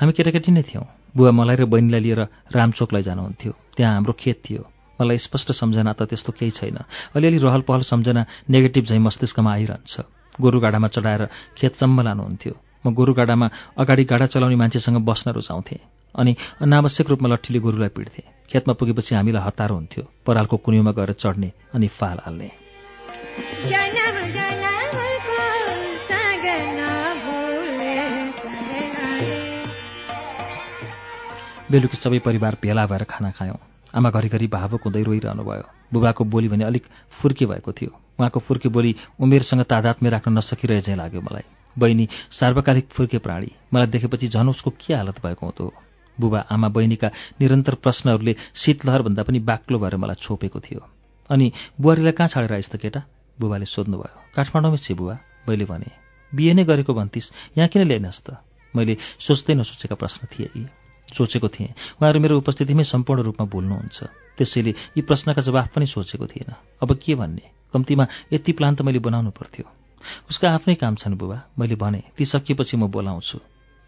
हामी 0.00 0.12
केटाकेटी 0.16 0.52
नै 0.52 0.62
थियौँ। 0.64 0.84
बुवा 1.12 1.30
मलाई 1.30 1.56
र 1.56 1.64
बहिनीलाई 1.68 2.00
लिएर 2.00 2.20
रामचोक 2.48 2.88
लैजानुहुन्थ्यो 2.94 3.52
त्यहाँ 3.76 3.94
हाम्रो 3.94 4.12
खेत 4.16 4.40
थियो। 4.40 4.62
मलाई 4.96 5.18
स्पष्ट 5.18 5.52
सम्झना 5.52 5.92
त 5.92 6.08
त्यस्तो 6.08 6.32
केही 6.32 6.50
छैन। 6.50 6.78
अलिअलि 7.14 7.38
रहल 7.38 7.62
पहल 7.62 7.82
सम्झना 7.84 8.24
नेगेटिभ 8.50 8.84
झैँ 8.84 8.98
मस्तिष्कमा 8.98 9.52
आइरहन्छ। 9.52 9.94
गोरु 10.40 10.58
गाडामा 10.60 10.88
चढाएर 10.88 11.22
खेतसम्म 11.56 12.00
लानुहुन्थ्यो। 12.00 12.54
म 12.86 12.94
गोरु 12.94 13.12
गाडामा 13.14 13.46
अगाडि 13.78 14.04
गाडा 14.04 14.26
चलाउने 14.26 14.56
मान्छेसँग 14.56 14.98
बस्न 15.04 15.30
रुचाउँथेँ। 15.30 15.80
अनि 16.14 16.32
अनावश्यक 16.62 17.06
रूपमा 17.10 17.28
लट्ठीले 17.28 17.58
गोरुलाई 17.58 17.88
पिड्थे। 17.88 18.22
खेतमा 18.50 18.74
पुगेपछि 18.74 19.14
हामीलाई 19.14 19.42
हतारो 19.42 19.74
हुन्थ्यो। 19.74 20.04
परालको 20.26 20.56
कुन्युमा 20.56 20.92
गएर 20.92 21.12
चढ्ने 21.12 21.52
अनि 21.74 21.88
फाल 21.88 22.18
हाल्ने। 22.24 22.48
बेलुकी 31.70 31.96
सबै 31.96 32.18
परिवार 32.18 32.56
भेला 32.62 32.86
भएर 32.86 33.04
खाना 33.04 33.30
खायौँ। 33.30 33.58
आमा 33.94 34.10
घरिघरि 34.10 34.46
भावुक 34.46 34.82
हुँदै 34.84 35.02
रोइरहनु 35.02 35.42
भयो। 35.44 35.64
बुबाको 35.92 36.24
बोली 36.24 36.48
भने 36.48 36.64
अलिक 36.64 36.84
फुर्के 37.20 37.46
भएको 37.46 37.72
थियो। 37.72 37.90
उहाँको 38.18 38.40
फुर्के 38.40 38.68
बोली 38.68 38.94
उमेरसँग 39.20 39.62
तादात्म्य 39.62 40.10
राख्न 40.10 40.32
नसकिरहे 40.32 40.80
चाहिँ 40.80 40.98
लाग्यो 40.98 41.20
मलाई। 41.20 41.44
बहिनी 41.78 42.08
सार्वकालिक 42.30 42.88
फुर्के 42.88 43.18
प्राणी। 43.18 43.50
मलाई 43.74 43.86
देखेपछि 43.86 44.28
झन् 44.28 44.48
उसको 44.48 44.70
के 44.70 44.94
हालत 44.94 45.20
भएको 45.24 45.46
हुँदो? 45.46 45.72
बुबा 46.20 46.40
आमा 46.50 46.68
बहिनीका 46.68 47.08
निरन्तर 47.40 47.74
प्रश्नहरूले 47.84 48.34
शीतलहरभन्दा 48.54 49.22
पनि 49.22 49.38
बाक्लो 49.38 49.78
भएर 49.78 49.96
मलाई 49.96 50.16
छोपेको 50.18 50.60
थियो। 50.60 50.80
अनि 51.30 51.52
बुहारीलाई 51.80 52.12
कहाँ 52.12 52.28
छाडेर 52.28 52.52
आइस् 52.52 52.72
त 52.72 52.76
केटा? 52.76 53.00
बुबाले 53.40 53.64
सोध्नुभयो। 53.64 54.34
काठमाडौँमै 54.34 54.78
छि 54.82 54.94
बुबा? 54.94 55.14
मैले 55.48 55.64
भने 55.64 55.90
बिहे 56.32 56.52
नै 56.54 56.64
गरेको 56.64 56.92
भन्थिस् 56.92 57.32
यहाँ 57.56 57.68
किन 57.68 57.82
ल्याइनस् 57.86 58.24
त? 58.24 58.36
मैले 58.74 58.96
सोच्दै 59.20 59.54
नसोचेका 59.54 59.94
प्रश्न 59.94 60.26
थिए 60.32 60.48
यी। 60.56 60.66
सोचेको 61.16 61.48
थिएँ। 61.48 61.68
उहाँहरू 61.68 62.20
मेरो 62.20 62.38
उपस्थितिमै 62.38 62.84
सम्पूर्ण 62.84 63.22
रूपमा 63.22 63.46
भुल्नुहुन्छ 63.46 63.98
त्यसैले 64.38 64.70
यी 64.70 65.02
प्रश्नका 65.02 65.42
जवाफ 65.42 65.74
पनि 65.74 65.86
सोचेको 65.86 66.26
थिएन। 66.26 66.54
अब 66.82 66.94
के 66.96 67.14
भन्ने? 67.14 67.44
कम्तीमा 67.72 68.06
यति 68.32 68.52
प्लान 68.52 68.74
त 68.74 68.82
मैले 68.82 68.98
बनाउनु 68.98 69.30
पर्थ्यो। 69.30 69.64
उसका 70.30 70.50
आफ्नै 70.50 70.74
काम 70.74 70.94
छन् 70.94 71.18
बुबा। 71.18 71.38
मैले 71.58 71.74
भने 71.74 72.02
ती 72.16 72.24
सकिएपछि 72.24 72.76
म 72.76 72.86
बोलाउँछु। 72.86 73.38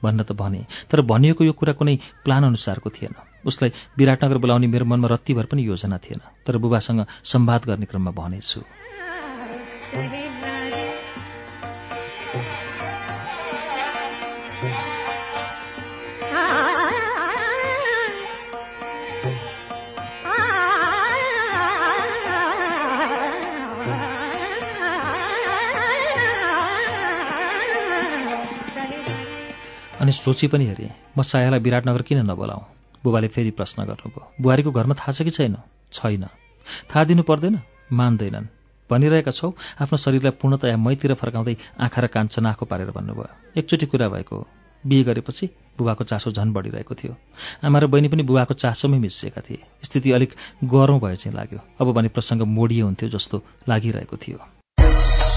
भन्न 0.02 0.22
त 0.22 0.32
भने 0.32 0.66
तर 0.90 1.00
भनिएको 1.00 1.44
यो 1.44 1.52
कुरा 1.52 1.72
कुनै 1.72 1.98
प्लान 2.24 2.44
अनुसारको 2.44 2.90
थिएन। 2.90 3.14
उसलाई 3.46 3.70
विराटनगर 3.98 4.38
बोलाउने 4.38 4.66
मेरो 4.66 4.84
मनमा 4.84 5.08
रत्तिभर 5.08 5.44
पनि 5.44 5.62
योजना 5.62 5.98
थिएन। 5.98 6.20
तर 6.46 6.58
बुबासँग 6.58 7.06
सम्वाद 7.24 7.64
गर्ने 7.64 7.86
क्रममा 7.86 8.10
भनेछु। 8.10 8.60
अनि 30.00 30.12
सोची 30.12 30.46
पनि 30.48 30.64
हेरेँ 30.66 30.90
म 31.18 31.22
सायालाई 31.22 31.60
विराटनगर 31.60 32.02
किन 32.02 32.24
नबोलाऊँ? 32.24 32.64
बुबाले 33.04 33.28
फेरि 33.28 33.50
प्रश्न 33.52 33.84
गर्नुभयो। 33.84 34.40
बुहारीको 34.40 34.70
घरमा 34.72 34.94
थाहा 34.96 35.12
छ 35.12 35.22
कि 35.22 35.30
छैन? 35.30 35.56
छैन। 35.92 36.24
थाहा 36.88 37.04
दिनु 37.04 37.22
पर्दैन? 37.22 37.60
मान्दैनन्। 37.92 38.46
भनिरहेका 38.90 39.30
छौ 39.30 39.52
आफ्नो 39.80 39.96
शरीरलाई 39.98 40.32
पूर्णतया 40.40 40.76
मैतिर 40.76 41.14
फर्काउँदै 41.14 41.56
आँखा 41.80 42.00
र 42.00 42.06
कान 42.08 42.26
चनाखो 42.26 42.64
पारेर 42.66 42.90
भन्नुभयो 42.90 43.60
एकचोटि 43.60 43.86
कुरा 43.86 44.08
भएको 44.08 44.36
बिहे 44.86 45.02
गरेपछि 45.04 45.46
बुबाको 45.78 46.04
चासो 46.04 46.32
झन् 46.32 46.52
बढिरहेको 46.52 46.94
थियो। 46.94 47.14
आमा 47.64 47.78
र 47.78 47.86
बहिनी 47.86 48.08
पनि 48.08 48.22
बुबाको 48.24 48.54
चासोमै 48.56 48.98
मिसिएका 48.98 49.40
थिए। 49.40 49.84
स्थिति 49.84 50.12
अलिक 50.12 50.30
गरौँ 50.64 50.98
भए 51.00 51.16
चाहिँ 51.16 51.36
लाग्यो। 51.36 51.60
अब 51.80 51.92
भने 51.92 52.08
प्रसङ्ग 52.08 52.42
मोडिए 52.48 52.82
हुन्थ्यो 52.82 53.08
जस्तो 53.08 53.36
लागिरहेको 53.68 54.16
थियो। 54.16 54.59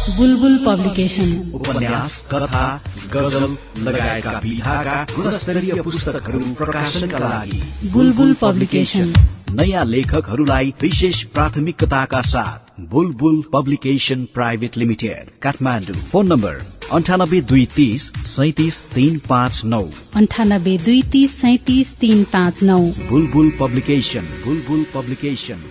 बुलबुल 0.06 0.58
पब्लिकेशन। 0.58 1.30
उपन्यास 1.56 2.16
कथा 2.32 2.66
गजल 3.14 3.44
लगायतका 3.80 4.40
विधाका 4.40 4.96
गुणस्तरीय 5.16 5.82
पुस्तकहरू 5.82 6.40
प्रकाशनका 6.54 7.20
लागि 7.20 7.60
बुलबुल 7.94 8.34
पब्लिकेशन। 8.42 9.14
नयाँ 9.52 9.86
लेखकहरूलाई 9.86 10.74
विशेष 10.82 11.22
प्राथमिकताका 11.34 12.22
साथ 12.22 12.82
Bulbul 12.92 13.42
publication 13.54 14.26
private 14.34 14.78
limited 14.78 15.30
Kathmandu. 15.42 15.96
Phone 16.12 16.28
number 16.28 16.56
अन्ठानब्बे 16.92 17.42
दुई 17.42 17.66
तिस 17.76 18.10
सैतिस 18.28 18.82
तिन 18.96 19.18
पाँच 19.30 19.62
नौ। 19.66 19.82
अन्ठानब्बे 20.16 20.78
दुई 20.78 21.02
तिस 21.12 21.32
सैतिस 21.32 21.96
तिन 22.00 22.24
पाँच 22.34 22.64
नौ। 22.64 22.82
Bulbul 23.10 23.52
publication 23.60 24.28
Bulbul 24.46 24.86
publication. 24.96 25.64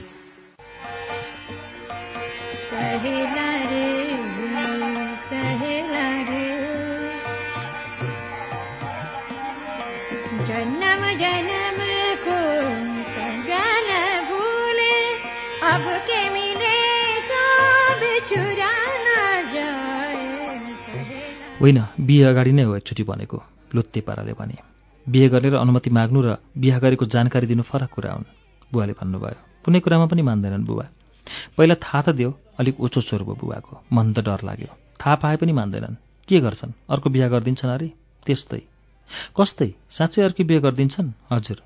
होइन 21.62 21.78
बिहे 22.00 22.24
अगाडि 22.24 22.52
नै 22.52 22.62
हो 22.62 22.74
एकचोटि 22.76 23.02
भनेको 23.02 23.39
लुत्ते 23.74 24.00
पाराले 24.00 24.32
भने। 24.32 24.57
बिहे 25.07 25.28
गरेर 25.28 25.55
अनुमति 25.55 25.91
माग्नु 25.91 26.20
र 26.23 26.36
बिहा 26.58 26.78
गरेको 26.78 27.07
जानकारी 27.07 27.47
दिनु 27.47 27.62
फरक 27.62 27.91
कुरा 27.91 28.12
हुन् 28.12 28.26
बुवाले 28.73 28.92
भन्नुभयो। 28.92 29.62
कुनै 29.65 29.81
कुरामा 29.81 30.07
पनि 30.07 30.23
मान्दैनन् 30.23 30.66
बुबा। 30.66 30.86
पहिला 31.57 31.74
थाहा 31.78 32.00
त 32.02 32.08
दियो 32.18 32.31
अलिक 32.58 32.81
उचो 32.81 33.00
चोर 33.00 33.23
भयो 33.23 33.39
बुबाको 33.39 33.73
मन 33.94 34.07
त 34.12 34.18
डर 34.26 34.42
लाग्यो। 34.42 34.74
थाहा 35.00 35.15
पाए 35.15 35.36
पनि 35.36 35.52
मान्दैनन्। 35.52 35.94
के 36.28 36.41
गर्छन्? 36.41 36.73
अर्को 36.91 37.10
बिहा 37.10 37.28
गरिदिन्छन् 37.28 37.70
अरे? 37.70 37.89
त्यस्तै। 38.26 38.62
कस्तै? 39.39 39.70
साँच्चै 39.91 40.23
अर्की 40.23 40.42
बिहे 40.44 40.60
गरिदिन्छन्? 40.60 41.15
हजुर। 41.31 41.58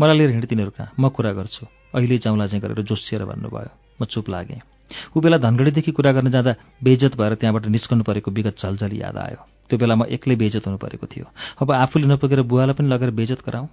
मलाई 0.00 0.18
लिएर 0.18 0.30
हिँड 0.30 0.46
तिनीहरू 0.46 0.70
कहाँ? 0.70 0.90
म 0.98 1.08
कुरा 1.08 1.32
गर्छु। 1.32 1.66
अहिले 1.94 2.18
जाउँला 2.18 2.46
गरेर 2.46 2.82
जोसिएर 2.82 3.24
भन्नुभयो। 3.24 3.70
म 4.02 4.04
चुप 4.04 4.26
लागेँ। 4.30 4.75
ऊ 5.16 5.20
बेला 5.20 5.36
धनगढीदेखि 5.38 5.92
कुरा 5.92 6.12
गर्न 6.12 6.30
जाँदा 6.30 6.52
बेइज्जत 6.82 7.16
भएर 7.16 7.34
त्यहाँबाट 7.40 7.66
निस्कनु 7.66 8.02
परेको 8.04 8.30
विगत 8.30 8.56
झलझली 8.58 9.00
याद 9.00 9.16
आयो। 9.16 9.40
त्यो 9.68 9.78
बेला 9.78 9.94
म 9.94 10.04
एक्लै 10.06 10.36
बेइज्जत 10.36 10.66
हुनु 10.66 10.78
परेको 10.78 11.06
थियो। 11.06 11.26
अब 11.60 11.72
आफूले 11.72 12.06
नपुगेर 12.06 12.42
बुवालाई 12.42 12.74
पनि 12.74 12.88
लगेर 12.88 13.10
बेइज्जत 13.10 13.42
गराउँ 13.46 13.68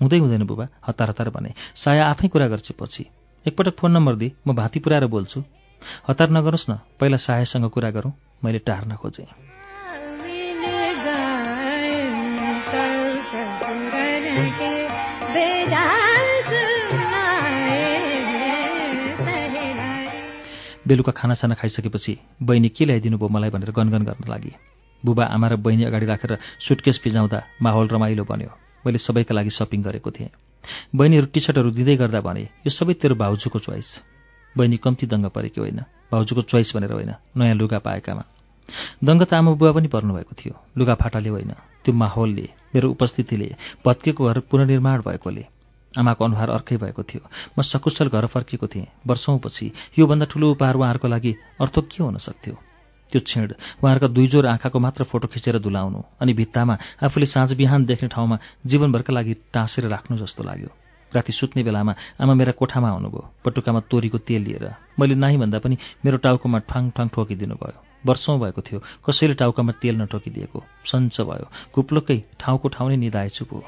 हुँदै 0.00 0.18
हुँदैन 0.18 0.44
बुबा 0.46 0.68
हतार 0.86 1.08
हतार 1.08 1.28
भने। 1.30 1.50
साया 1.74 2.04
आफै 2.12 2.28
कुरा 2.28 2.46
गर्छ 2.48 2.72
पछि 2.78 3.04
एकपटक 3.46 3.74
फोन 3.80 3.90
नम्बर 3.92 4.14
दिए 4.20 4.32
म 4.46 4.54
भाती 4.54 4.78
पुऱ्याएर 4.80 5.06
बोल्छु। 5.08 5.40
हतार 6.08 6.28
नगर्नुहोस् 6.30 6.70
न 6.70 6.78
पहिला 7.00 7.16
सायासँग 7.16 7.68
कुरा 7.70 7.90
गरौँ 7.90 8.12
मैले 8.44 8.58
टार्न 8.58 8.94
खोजेँ। 8.96 9.57
बेलुका 20.88 21.12
खानासाना 21.12 21.54
खाइसकेपछि 21.54 22.18
बहिनी 22.42 22.68
के 22.72 22.84
ल्याइदिनु 22.84 23.18
भयो 23.18 23.28
मलाई 23.28 23.50
भनेर 23.50 23.70
गनगन 23.70 24.02
गर्न 24.08 24.24
लागि। 24.24 24.52
बुबा 25.02 25.24
आमा 25.24 25.46
र 25.48 25.56
बहिनी 25.56 25.84
अगाडि 25.84 26.06
राखेर 26.06 26.32
सुटकेस 26.58 26.98
फिजाउँदा 27.04 27.38
माहौल 27.62 27.86
रमाइलो 27.88 28.24
बन्यो। 28.24 28.50
मैले 28.86 28.98
सबैका 28.98 29.34
लागि 29.34 29.50
सपिङ 29.50 29.82
गरेको 29.82 30.10
थिएँ। 30.10 30.32
बहिनीहरू 30.96 31.26
टी 31.28 31.40
सर्टहरू 31.40 31.70
दिँदै 31.70 31.96
गर्दा 31.96 32.20
भने 32.20 32.42
यो 32.64 32.70
सबै 32.70 32.94
तेरो 32.96 33.14
भाउजूको 33.14 33.58
चोइस 33.58 33.88
बहिनी 34.56 34.76
कम्ती 34.80 35.06
दङ्ग 35.06 35.28
परेकी 35.28 35.60
होइन। 35.60 35.80
भाउजूको 36.12 36.42
चोइस 36.42 36.72
भनेर 36.74 36.92
होइन 36.92 37.12
नयाँ 37.36 37.54
लुगा 37.54 37.78
पाएकामा। 37.78 38.24
दङ्ग 39.04 39.22
त 39.22 39.32
आमा 39.34 39.50
बुबा 39.54 39.72
पनि 39.76 39.88
पर्नुभएको 39.88 40.32
थियो। 40.34 40.54
लुगा 40.78 40.94
फाटाले 40.94 41.28
होइन 41.28 41.52
त्यो 41.84 41.92
माहौलले 41.94 42.46
मेरो 42.74 42.90
उपस्थितिले 42.90 43.48
भत्केको 43.84 44.22
घर 44.24 44.38
पुनर्निर्माण 44.50 44.98
भएकोले। 45.06 45.44
आमाको 45.96 46.24
अनुहार 46.24 46.48
अर्कै 46.50 46.76
भएको 46.76 47.02
थियो। 47.02 47.22
म 47.58 47.62
सकुशल 47.62 48.08
घर 48.08 48.26
फर्केको 48.26 48.66
थिएँ। 48.66 48.86
वर्षौँपछि 49.06 49.72
योभन्दा 49.98 50.26
ठुलो 50.26 50.50
उपहार 50.52 50.74
उहाँहरूको 50.76 51.08
लागि 51.08 51.32
अर्थो 51.60 51.80
के 51.82 52.04
हुन 52.04 52.16
सक्थ्यो? 52.18 52.54
त्यो 53.12 53.20
क्षण 53.20 53.48
उहाँहरूका 53.80 54.06
दुईजोर 54.06 54.46
आँखाको 54.46 54.78
मात्र 54.78 55.04
फोटो 55.04 55.28
खिचेर 55.28 55.58
दुलाउनु 55.58 56.02
अनि 56.20 56.32
भित्तामा 56.32 56.78
आफूले 57.02 57.26
साँझ 57.26 57.52
बिहान 57.56 57.84
देख्ने 57.84 58.08
ठाउँमा 58.08 58.38
जीवनभरका 58.66 59.12
लागि 59.12 59.34
टाँसेर 59.52 59.88
राख्नु 59.88 60.18
जस्तो 60.18 60.44
लाग्यो। 60.44 60.68
राति 61.12 61.32
सुत्ने 61.32 61.62
बेलामा 61.64 61.94
आमा 62.20 62.34
मेरा 62.34 62.52
कोठामा 62.52 62.88
आउनुभयो। 62.88 63.22
पटुकामा 63.44 63.80
तोरीको 63.88 64.18
तेल 64.18 64.42
लिएर। 64.42 64.64
मैले 65.00 65.14
नाइ 65.14 65.36
भन्दा 65.36 65.58
पनि 65.58 65.76
मेरो 66.04 66.16
टाउकोमा 66.20 66.58
ठाङ 66.68 66.90
ठाङ 66.90 67.08
ठोकिदिनु 67.08 67.56
भयो। 67.56 67.80
वर्षौँ 68.06 68.38
भएको 68.40 68.60
थियो। 68.60 68.78
कसैले 69.08 69.34
टाउकामा 69.34 69.72
तेल 69.80 69.96
नठोकिदिएको। 69.96 70.64
सञ्च 70.84 71.20
भयो। 71.20 71.48
कुप्लोकै 71.72 72.18
ठाउँको 72.40 72.68
ठाउँ 72.68 72.88
नै 72.88 72.96
निधाएछु 72.96 73.44
पो। 73.44 73.64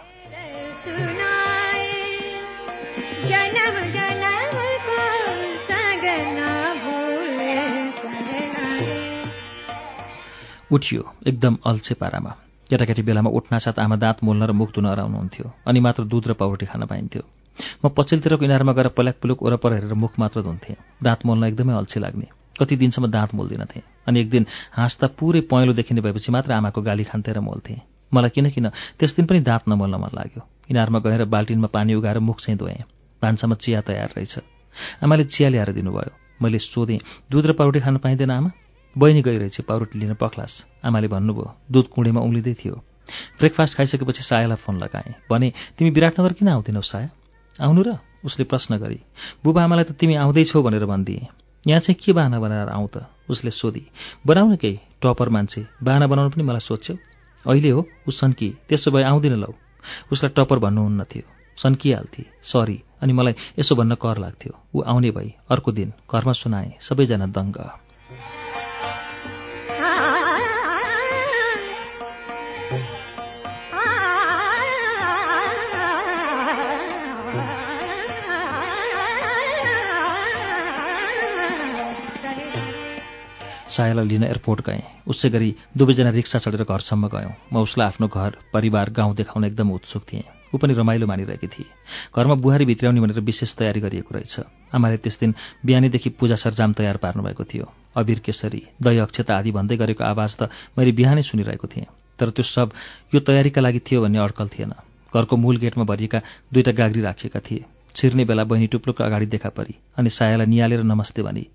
उठियो 10.70 11.02
एकदम 11.26 11.56
अल्छे 11.66 11.94
पारामा। 11.94 12.30
केटाकेटी 12.70 13.02
बेलामा 13.02 13.30
उठ्नासाथ 13.30 13.78
आमा 13.78 13.96
दाँत 13.96 14.18
मोल्न 14.24 14.42
र 14.46 14.52
मुख 14.52 14.70
धुन 14.74 14.86
हराउनुहुन्थ्यो 14.86 15.46
अनि 15.66 15.80
मात्र 15.80 16.04
दुध 16.04 16.28
र 16.28 16.32
पाउरोटी 16.38 16.66
खान 16.66 16.86
पाइन्थ्यो। 16.86 17.22
म 17.84 17.88
पछिल्लोतिरको 17.90 18.44
इनारमा 18.44 18.72
गएर 18.72 18.88
पल्याक 18.94 19.16
पुलुक 19.22 19.42
वरपर 19.42 19.72
हेरेर 19.72 19.94
मुख 19.94 20.12
मात्र 20.18 20.42
धुन्थेँ। 20.42 20.76
दाँत 21.02 21.26
मोल्न 21.26 21.44
एकदमै 21.44 21.74
अल्छी 21.74 22.00
लाग्ने। 22.00 22.26
कति 22.60 22.76
दिनसम्म 22.76 23.06
दाँत 23.10 23.34
मोल्दिनथेँ 23.34 23.82
अनि 24.06 24.20
एक 24.20 24.30
दिन 24.30 24.46
हाँस्दा 24.72 25.06
पुरै 25.18 25.40
पहेँलो 25.50 25.72
देखिने 25.72 26.00
भएपछि 26.00 26.32
मात्र 26.32 26.52
आमाको 26.52 26.82
गाली 26.82 27.04
खान्थेँ 27.04 27.34
र 27.34 27.40
मोल्थेँ। 27.40 27.80
मलाई 28.14 28.30
किन 28.30 28.50
किन 28.50 28.68
त्यस 28.98 29.16
दिन 29.16 29.26
पनि 29.26 29.40
दाँत 29.40 29.68
नमोल्न 29.68 29.94
मन 29.98 30.10
लाग्यो। 30.14 30.42
इनारमा 30.70 30.98
गएर 30.98 31.24
बाल्टिनमा 31.26 31.68
पानी 31.74 31.94
उगाएर 31.94 32.18
मुख 32.18 32.40
चाहिँ 32.40 32.58
धोएँ। 32.58 32.86
भान्सामा 33.22 33.54
चिया 33.54 33.80
तयार 33.80 34.14
रहेछ। 34.16 34.38
आमाले 35.02 35.24
चिया 35.24 35.48
ल्याएर 35.48 35.72
दिनुभयो। 35.72 36.14
मैले 36.42 36.58
सोधेँ 36.58 37.00
दुध 37.30 37.46
र 37.46 37.52
पाउरोटी 37.52 37.80
खान 37.80 37.96
पाइँदैन 37.98 38.30
आमा? 38.30 38.50
बहिनी 38.98 39.22
गइरहेछ 39.22 39.60
पाउरोटी 39.60 39.98
लिन 39.98 40.14
पख्लास। 40.14 40.66
आमाले 40.84 41.08
भन्नुभयो 41.08 41.46
दुध 41.70 41.86
कुँडेमा 41.88 42.20
उम्लिँदै 42.20 42.54
थियो। 42.54 42.74
ब्रेकफास्ट 43.38 43.76
खाइसकेपछि 43.76 44.22
सायालाई 44.22 44.56
फोन 44.56 44.76
लगाएँ। 44.78 45.14
भने 45.30 45.52
तिमी 45.78 45.90
विराटनगर 45.90 46.32
किन 46.32 46.48
आउँदैनौ 46.48 46.80
साया? 46.80 47.08
आउनु 47.58 47.82
र? 47.82 47.98
उसले 48.24 48.44
प्रश्न 48.44 48.76
गरी 48.78 49.00
बुबा 49.44 49.62
आमालाई 49.64 49.84
त 49.84 49.92
तिमी 49.92 50.14
आउँदैछौ 50.14 50.62
भनेर 50.62 50.84
भनिदिएँ। 50.84 51.26
यहाँ 51.66 51.80
चाहिँ 51.80 51.98
के 52.02 52.12
बाहना 52.12 52.40
बनाएर 52.40 52.68
आउँ 52.68 52.88
त? 52.88 53.06
उसले 53.30 53.50
सोधी 53.50 53.86
बनाउन 54.26 54.56
केही? 54.56 54.80
टपर 55.02 55.28
मान्छे। 55.28 55.66
बाहना 55.82 56.06
बनाउनु 56.06 56.30
पनि 56.30 56.42
मलाई 56.42 56.60
सोध्छौ? 56.60 56.94
अहिले 57.46 57.70
हो? 57.70 57.86
ऊ 58.08 58.10
सन्की 58.10 58.48
त्यसो 58.68 58.90
भए 58.90 59.02
आउँदिन 59.02 59.34
लौ 59.38 59.54
उसलाई 60.12 60.32
टपर 60.36 60.58
भन्नुहुन्न 60.58 61.04
थियो। 61.04 61.24
सन्किहाल्थे। 61.56 62.24
सरी। 62.42 62.82
अनि 63.02 63.12
मलाई 63.12 63.34
यसो 63.58 63.74
भन्न 63.76 63.94
कर 63.94 64.18
लाग्थ्यो। 64.18 64.52
ऊ 64.74 64.82
आउने 64.82 65.10
भई 65.10 65.34
अर्को 65.50 65.72
दिन 65.72 65.92
घरमा 66.10 66.32
सुनाए। 66.32 66.78
सबैजना 66.80 67.26
दङ्ग। 67.26 67.56
सायालाई 83.80 84.06
लिन 84.06 84.24
एयरपोर्ट 84.28 84.60
गएँ। 84.60 85.08
उसै 85.08 85.28
गरी 85.32 85.50
दुवैजना 85.72 86.10
रिक्सा 86.12 86.38
चढेर 86.44 86.68
घरसम्म 86.68 87.08
गयौँ। 87.08 87.32
म 87.48 87.64
उसलाई 87.64 87.86
आफ्नो 87.88 88.06
घर 88.12 88.52
परिवार 88.52 88.90
गाउँ 88.92 89.14
देखाउन 89.16 89.44
एकदम 89.48 89.72
उत्सुक 89.72 90.04
थिएँ। 90.04 90.52
ऊ 90.52 90.58
पनि 90.58 90.74
रमाइलो 90.74 91.06
मानिरहेकी 91.06 91.46
थिए। 91.46 91.70
घरमा 92.12 92.34
बुहारी 92.34 92.64
भित्राउने 92.66 93.00
भनेर 93.00 93.20
विशेष 93.22 93.54
तयारी 93.56 93.80
गरिएको 93.80 94.10
रहेछ। 94.12 94.36
आमाले 94.74 94.96
त्यस 95.00 95.16
दिन 95.20 95.34
बिहानैदेखि 95.64 96.10
पूजा 96.18 96.36
सरजाम 96.36 96.72
तयार 96.74 96.96
पार्नुभएको 96.98 97.44
थियो। 97.46 97.66
अबिर 97.96 98.18
केसरी 98.20 98.62
दही 98.82 98.98
अक्षता 98.98 99.32
आदि 99.32 99.50
भन्दै 99.54 99.76
गरेको 99.78 100.04
आवाज 100.04 100.30
त 100.36 100.50
मैले 100.76 100.92
बिहानै 100.92 101.22
सुनिरहेको 101.22 101.66
थिएँ। 101.66 101.86
तर 102.18 102.30
त्यो 102.34 102.44
सब 102.44 102.68
यो 103.14 103.20
तयारीका 103.22 103.60
लागि 103.62 103.80
थियो 103.80 104.02
भन्ने 104.02 104.18
अड्कल 104.18 104.48
थिएन। 104.50 104.74
घरको 105.14 105.36
मूल 105.38 105.56
गेटमा 105.56 105.84
भरिएका 105.86 106.18
दुईटा 106.52 106.72
गाग्री 106.74 107.00
राखिएका 107.00 107.40
थिए। 107.40 107.64
छिर्ने 107.94 108.24
बेला 108.26 108.44
बहिनी 108.44 108.66
टुप्लुको 108.66 109.02
अगाडि 109.02 109.26
देखा 109.26 109.48
परी 109.50 109.74
अनि 109.98 110.10
सायालाई 110.10 110.46
निहालेर 110.46 110.82
नमस्ते 110.82 111.22
भनी 111.22 111.46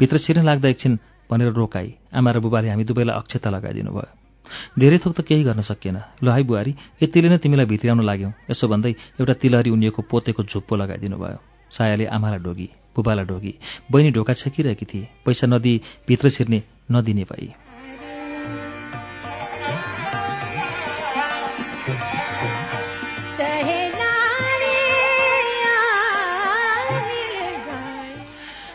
भित्र 0.00 0.18
छिर्न 0.18 0.44
लाग्दा 0.44 0.68
एकछिन 0.68 0.98
भनेर 1.30 1.52
रोकाई। 1.54 1.94
आमा 2.10 2.30
र 2.30 2.38
बुबाले 2.42 2.68
हामी 2.68 2.84
दुवैलाई 2.84 3.16
अक्षता 3.16 3.50
लगाइदिनु 3.50 3.90
भयो। 3.90 4.10
धेरै 4.78 4.98
थोक 4.98 5.14
त 5.14 5.20
केही 5.22 5.42
गर्न 5.46 5.62
सकिएन। 5.62 5.96
ल 6.22 6.26
है 6.34 6.42
बुहारी 6.42 6.72
यतिले 7.02 7.28
नै 7.30 7.38
तिमीलाई 7.38 7.66
भित्र्याउन 7.70 8.02
लाग्यौँ। 8.02 8.32
यसो 8.50 8.66
भन्दै 8.66 8.92
एउटा 9.22 9.34
तिलहरी 9.38 9.70
उनिएको 9.70 10.02
पोतेको 10.10 10.42
झुप्पो 10.42 10.74
लगाइदिनु 10.76 11.16
भयो। 11.16 11.38
सायाले 11.70 12.04
आमालाई 12.10 12.42
ढोगी 12.42 12.68
बुबालाई 12.96 13.24
ढोगी 13.30 13.52
बहिनी 13.90 14.10
ढोका 14.10 14.32
छेकिरहेकी 14.34 14.86
थिए। 14.90 15.08
पैसा 15.22 15.46
नदिई 15.46 15.80
भित्र 16.08 16.26
छिर्ने 16.34 16.58
नदिने 16.90 17.24
भई। 17.30 17.69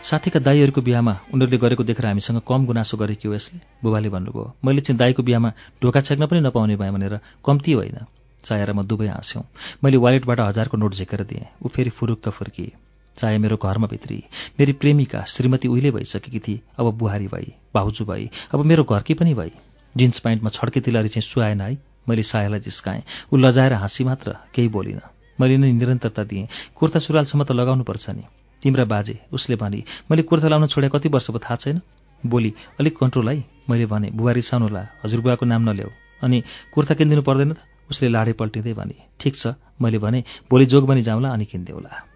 साथीका 0.05 0.39
दाईहरूको 0.39 0.81
बिहामा 0.81 1.13
उनीहरूले 1.33 1.57
गरेको 1.57 1.83
देखेर 1.83 2.05
हामीसँग 2.05 2.41
कम 2.45 2.65
गुनासो 2.65 2.97
गरे 2.97 3.15
कि 3.17 3.27
हो 3.27 3.33
यसले। 3.33 3.59
बुबाले 3.81 4.09
भन्नुभयो 4.09 4.53
मैले 4.61 4.81
चाहिँ 4.81 4.97
दाईको 4.97 5.23
बिहामा 5.23 5.49
ढोका 5.81 6.01
छेक्न 6.01 6.25
पनि 6.29 6.39
नपाउने 6.45 6.75
भएँ 6.77 6.91
भनेर 6.93 7.19
कम्ती 7.41 7.71
होइन। 7.73 8.05
चाहेर 8.45 8.73
म 8.73 8.85
दुवै 8.85 9.07
हाँस्यौँ। 9.09 9.43
मैले 9.83 9.97
वालेटबाट 9.97 10.39
हजारको 10.39 10.77
नोट 10.77 10.93
झिकेर 10.93 11.23
दिएँ। 11.25 11.45
ऊ 11.65 11.67
फेरि 11.73 11.89
फुरुक्क 11.89 12.29
फुर्किए। 12.29 12.71
चाहे 13.17 13.37
मेरो 13.41 13.57
घरमा 13.57 13.87
भित्री। 13.87 14.23
मेरी 14.59 14.73
प्रेमिका 14.77 15.23
श्रीमती 15.25 15.67
उहिले 15.67 15.91
भइसकेकी 15.91 16.39
थिए। 16.39 16.61
अब 16.77 16.93
बुहारी 16.93 17.27
भई 17.27 17.53
भाउजू 17.73 18.05
भई 18.05 18.29
अब 18.53 18.61
मेरो 18.61 18.83
घरकी 18.85 19.13
पनि 19.17 19.33
भई। 19.33 19.51
जिन्स 19.97 20.19
प्यान्टमा 20.19 20.49
छड्के 20.49 20.79
तिलहरी 20.85 21.09
चाहिँ 21.09 21.25
सुहाएन 21.25 21.61
है। 21.61 21.77
मैले 22.09 22.23
सायालाई 22.23 22.59
जिस्काएँ। 22.59 23.03
ऊ 23.33 23.37
लजाएर 23.37 23.73
हाँसी 23.73 24.03
मात्र 24.03 24.37
केही 24.53 24.67
बोलिनँ। 24.69 25.01
मैले 25.41 25.57
नै 25.57 25.71
निरन्तरता 25.71 26.23
दिएँ। 26.23 26.47
कुर्ता 26.77 26.99
सुरुवालसम्म 26.99 27.43
त 27.43 27.51
लगाउनुपर्छ 27.51 28.09
नि। 28.09 28.44
तिम्रा 28.65 28.85
बाजे 28.89 29.15
उसले 29.29 29.55
भने 29.61 29.83
मैले 30.09 30.21
कुर्ता 30.25 30.47
लाउन 30.49 30.65
छोडे 30.73 30.89
कति 30.89 31.09
वर्ष 31.13 31.29
भयो 31.29 31.39
थाहा 31.39 31.55
छैन? 31.55 31.81
बोली 32.25 32.53
अलिक 32.79 32.97
कन्ट्रोल 32.97 33.29
है। 33.29 33.37
मैले 33.69 33.85
भने 33.85 34.09
बुवा 34.09 34.31
रिसाउनुला 34.41 34.81
हजुरबुवाको 35.05 35.45
नाम 35.45 35.61
नल्याऊ। 35.69 35.89
अनि 36.25 36.37
कुर्ता 36.73 36.93
किनिदिनु 36.97 37.21
पर्दैन 37.21 37.53
त? 37.53 37.57
उसले 37.93 38.09
लाडे 38.09 38.33
पल्टिँदै 38.33 38.73
भने 38.73 38.95
ठिक 39.21 39.33
छ। 39.37 39.53
मैले 39.77 40.01
भने 40.01 40.23
भोलि 40.49 40.65
जोगबनी 40.65 41.01
जाउँला 41.05 41.29
अनि 41.29 41.45
किनिदेऊला 41.45 42.14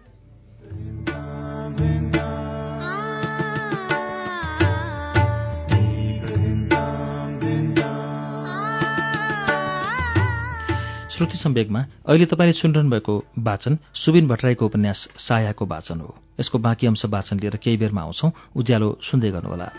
श्रुति 11.20 11.38
सम्वेकमा 11.38 11.84
अहिले 12.08 12.26
तपाईँले 12.26 12.52
सुनिरहनु 12.52 12.90
भएको 12.90 13.24
वाचन 13.38 13.78
सुबिन 13.94 14.28
भट्टराईको 14.28 14.66
उपन्यास 14.66 15.08
सायाको 15.18 15.66
वाचन 15.66 16.00
हो। 16.00 16.14
यसको 16.40 16.58
बाँकी 16.58 16.86
अंश 16.86 17.04
वाचन 17.04 17.40
लिएर 17.40 17.56
केही 17.56 17.76
बेरमा 17.76 18.00
आउँछौं। 18.00 18.30
उज्यालो 18.56 18.98
सुन्दै 19.02 19.30
गर्नुहोला। 19.30 19.72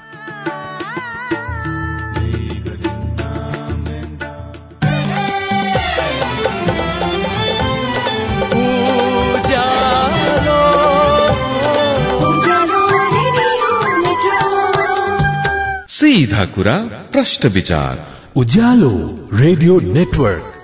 सीधा 15.87 16.45
कुरा 16.45 17.07
प्रश्न 17.11 17.49
विचार। 17.49 18.07
Ujyaalo 18.35 19.29
radio 19.33 19.79
network. 19.79 20.57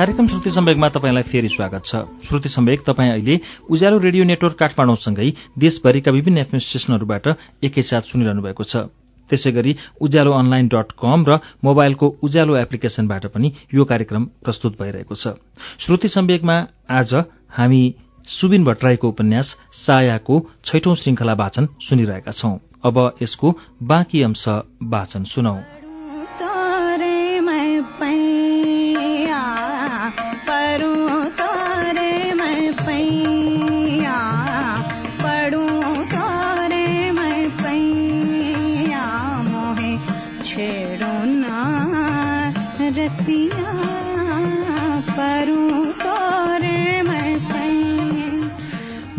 कार्यक्रम 0.00 0.26
श्रुति 0.26 0.50
सम्वेकमा 0.50 0.88
तपाईँलाई 0.88 1.22
फेरि 1.22 1.48
स्वागत 1.48 1.82
छ। 1.84 1.96
श्रुति 2.24 2.48
सम्वेक 2.48 2.80
तपाईँ 2.86 3.10
अहिले 3.10 3.34
उज्यालो 3.68 3.98
रेडियो 3.98 4.24
नेटवर्क 4.24 4.56
काठमाडौँसँगै 4.58 5.28
देशभरिका 5.60 6.10
विभिन्न 6.10 6.38
एफएम 6.38 6.58
स्टेशनहरूबाट 6.58 7.26
एकैसाथ 7.64 8.08
सुनिरहनु 8.08 8.42
भएको 8.42 8.64
छ। 8.64 8.88
त्यसै 9.30 9.52
गरी 9.52 9.76
उज्यालो 10.00 10.32
अनलाइन 10.32 10.68
डट 10.72 10.92
कम 10.96 11.24
र 11.28 11.36
मोबाइलको 11.60 12.08
उज्यालो 12.24 12.56
एप्लिकेशनबाट 12.56 13.26
पनि 13.26 13.52
यो 13.74 13.84
कार्यक्रम 13.84 14.24
प्रस्तुत 14.40 14.80
भइरहेको 14.80 15.14
छ। 15.14 15.36
श्रुति 15.78 16.08
सम्वेकमा 16.08 16.56
आज 16.88 17.12
हामी 17.60 17.82
सुबिन 18.24 18.64
भट्टराईको 18.64 19.08
उपन्यास 19.08 19.52
सायाको 19.84 20.40
छैठौं 20.64 20.94
श्रृङ्खला 20.96 21.34
वाचन 21.36 21.68
सुनिरहेका 21.76 22.32
छौं। 22.32 22.56
अब 22.88 22.96
यसको 23.20 23.52
बाँकी 23.84 24.22
अंश 24.22 24.48
वाचन 24.80 25.24
सुनौ। 25.28 25.79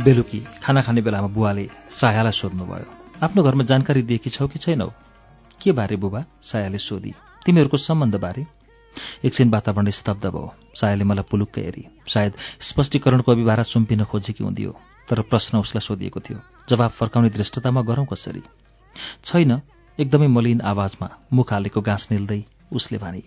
बेलुकी 0.02 0.40
खाना 0.64 0.82
खाने 0.82 1.02
बेलामा 1.02 1.28
बुवाले 1.28 1.70
सायालाई 1.92 2.32
सोध्नुभयो। 2.32 2.86
आफ्नो 3.22 3.44
घरमा 3.44 3.64
जानकारी 3.64 4.02
दिएकी 4.02 4.30
छौ 4.30 4.48
कि 4.48 4.60
छैनौ? 4.60 4.90
के 5.62 5.72
बारे 5.72 5.96
बुबा? 5.96 6.26
सायाले 6.42 6.78
सोधी। 6.78 7.14
तिमीहरूको 7.46 7.78
सम्बन्ध 7.78 8.16
बारे 8.16 8.46
एकछिन 9.26 9.50
वातावरण 9.50 9.90
स्तब्ध 9.90 10.26
भयो। 10.26 10.54
सायाले 10.74 11.04
मलाई 11.04 11.26
पुलुक्कै 11.32 11.62
हेरी। 11.62 11.84
सायद 12.08 12.34
स्पष्टीकरणको 12.60 13.32
अभिभारा 13.32 13.64
सुम्पिन 13.64 14.04
खोजेकी 14.04 14.44
हुन्थ्यो 14.44 14.72
तर 15.10 15.22
प्रश्न 15.22 15.58
उसलाई 15.58 15.86
सोधिएको 15.86 16.20
थियो। 16.20 16.40
जवाब 16.70 16.92
फर्काउने 16.92 17.30
दृष्टतामा 17.30 17.82
गरौँ 17.82 18.06
कसरी? 18.06 18.42
छैन 19.24 19.62
एकदमै 20.00 20.28
मलिन 20.28 20.62
आवाजमा 20.62 21.10
मुख 21.34 21.54
हालेको 21.54 21.82
गाँस 21.82 22.08
निल्दै 22.12 22.44
उसले 22.74 22.98
भने 22.98 23.22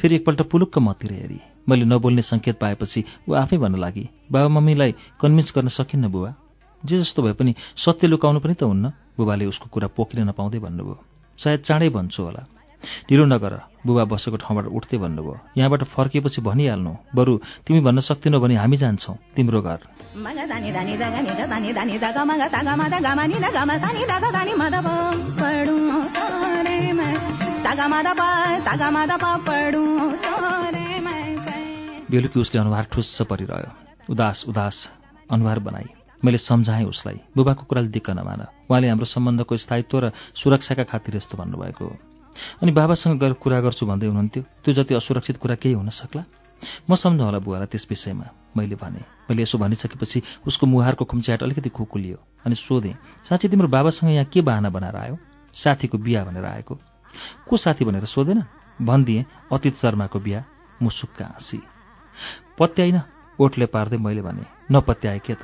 फेरि 0.00 0.14
एकपल्ट 0.16 0.42
पुलुक्क 0.42 0.78
मतिर 0.78 1.12
हेरी। 1.12 1.40
मैले 1.68 1.84
नबोल्ने 1.84 2.22
सङ्केत 2.22 2.58
पाएपछि 2.58 3.04
ऊ 3.28 3.32
आफै 3.34 3.56
भन्न 3.56 3.76
लागि। 3.78 4.04
बाबा 4.32 4.48
मम्मीलाई 4.48 4.92
कन्भिन्स 5.20 5.52
गर्न 5.56 5.68
सकिन्न 5.68 6.08
बुबा? 6.08 6.30
जे 6.82 6.98
जस्तो 6.98 7.22
भए 7.22 7.32
पनि 7.32 7.54
सत्य 7.76 8.06
लुकाउनु 8.06 8.40
पनि 8.40 8.54
त 8.54 8.62
हुन्न। 8.62 8.92
बुबाले 9.18 9.44
उसको 9.46 9.66
कुरा 9.72 9.88
पोखिन 9.96 10.28
नपाउँदै 10.30 10.58
भन्नुभयो 10.58 10.96
सायद 11.38 11.60
चाँडै 11.60 11.88
भन्छु 11.90 12.22
होला। 12.22 12.42
ढिलो 13.10 13.24
नगर 13.26 13.52
बुबा 13.86 14.04
बसेको 14.06 14.36
ठाउँबाट 14.38 14.66
उठ्दै 14.70 14.98
भन्नुभयो 15.02 15.34
यहाँबाट 15.58 15.82
फर्किएपछि 15.94 16.40
भनिहाल्नु। 16.46 16.92
बरु 17.14 17.34
तिमी 17.66 17.80
भन्न 17.82 18.00
सक्दिनौ 18.00 18.38
भने 18.38 18.54
हामी 18.62 18.76
जान्छौ। 18.78 19.12
तिम्रो 19.34 19.60
घर। 19.62 19.78
बेलुकी 32.10 32.40
उसले 32.40 32.60
अनुहार 32.60 32.84
ठुस्स 32.92 33.22
परिरह्यो। 33.22 33.70
उदास 34.12 34.44
उदास 34.48 34.76
अनुहार 35.30 35.58
बनाई। 35.58 35.88
मैले 36.24 36.38
सम्झाएँ 36.38 36.84
उसलाई 36.84 37.20
बुबाको 37.36 37.62
कुराले 37.64 37.88
दिक्क 37.88 38.10
नमान। 38.10 38.40
उहाँले 38.70 38.88
हाम्रो 38.88 39.06
सम्बन्धको 39.06 39.56
स्थायित्व 39.56 39.98
र 39.98 40.12
सुरक्षाका 40.34 40.84
खातिर 40.84 41.16
यस्तो 41.16 41.38
भन्नुभएको 41.38 41.84
हो। 41.84 41.96
अनि 42.62 42.72
बाबासँग 42.72 43.20
गएर 43.20 43.32
कुरा 43.32 43.60
गर्छु 43.60 43.86
भन्दै 43.86 44.06
हुनुहुन्थ्यो। 44.06 44.42
त्यो 44.64 44.74
जति 44.74 44.94
असुरक्षित 44.94 45.36
कुरा 45.36 45.54
केही 45.54 45.74
हुन 45.74 45.88
सक्ला? 45.88 46.24
म 46.90 46.94
सम्झ 46.94 47.20
होला 47.20 47.38
बुवालाई 47.38 47.66
त्यस 47.66 47.86
विषयमा 47.90 48.26
मैले 48.56 48.74
भने। 48.74 49.02
मैले 49.30 49.42
यसो 49.42 49.58
भनिसकेपछि 49.58 50.22
उसको 50.46 50.66
मुहारको 50.66 51.04
खुम्च्याट 51.04 51.42
अलिकति 51.42 51.68
खुकुलियो 51.68 52.18
अनि 52.46 52.54
सोधेँ 52.54 52.96
साँच्चै 53.28 53.48
तिम्रो 53.48 53.68
बाबासँग 53.68 54.10
यहाँ 54.10 54.24
के 54.24 54.40
बाहना 54.40 54.70
बनाएर 54.70 54.96
आयो? 54.96 55.18
साथीको 55.54 55.98
बिहा 55.98 56.24
भनेर 56.24 56.44
आएको। 56.44 56.74
को 57.48 57.56
साथी 57.56 57.84
भनेर 57.84 58.04
सोधेन? 58.04 58.42
भनिदिएँ 58.82 59.24
अतीत 59.52 59.74
शर्माको 59.76 60.18
बिहा 60.18 60.44
मुसुक्क 60.82 61.22
हाँसी। 61.22 61.62
पत्याइन 62.58 63.00
ओठले 63.38 63.66
पार्दै 63.74 63.96
मैले 64.04 64.22
भने 64.22 64.44
नपत्याए 64.72 65.18
के 65.26 65.34
त? 65.34 65.42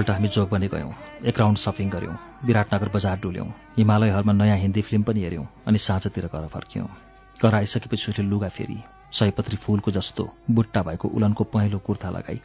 भोलिपल्ट 0.00 0.16
हामी 0.16 0.28
जोगबने 0.32 0.68
गयौँ 0.72 0.92
एक 1.28 1.38
राउन्ड 1.38 1.58
सपिङ 1.58 1.88
गऱ्यौँ 1.90 2.16
विराटनगर 2.44 2.88
बजार 2.88 3.20
डुल्यौँ 3.20 3.46
हिमालयहरूमा 3.76 4.32
नयाँ 4.32 4.56
हिन्दी 4.56 4.80
फिल्म 4.80 5.02
पनि 5.04 5.20
हेऱ्यौँ 5.20 5.46
अनि 5.68 5.78
साँझतिर 5.78 6.26
घर 6.26 6.46
फर्क्यौँ। 6.48 6.88
घर 7.36 7.54
आइसकेपछि 7.54 8.08
उसले 8.08 8.24
लुगा 8.24 8.48
फेरि 8.48 8.78
सयपत्री 9.12 9.56
फूलको 9.60 9.90
जस्तो 9.92 10.24
बुट्टा 10.50 10.82
भएको 10.88 11.08
उलनको 11.12 11.44
पहेँलो 11.52 11.78
कुर्ता 11.84 12.10
लगाई 12.16 12.40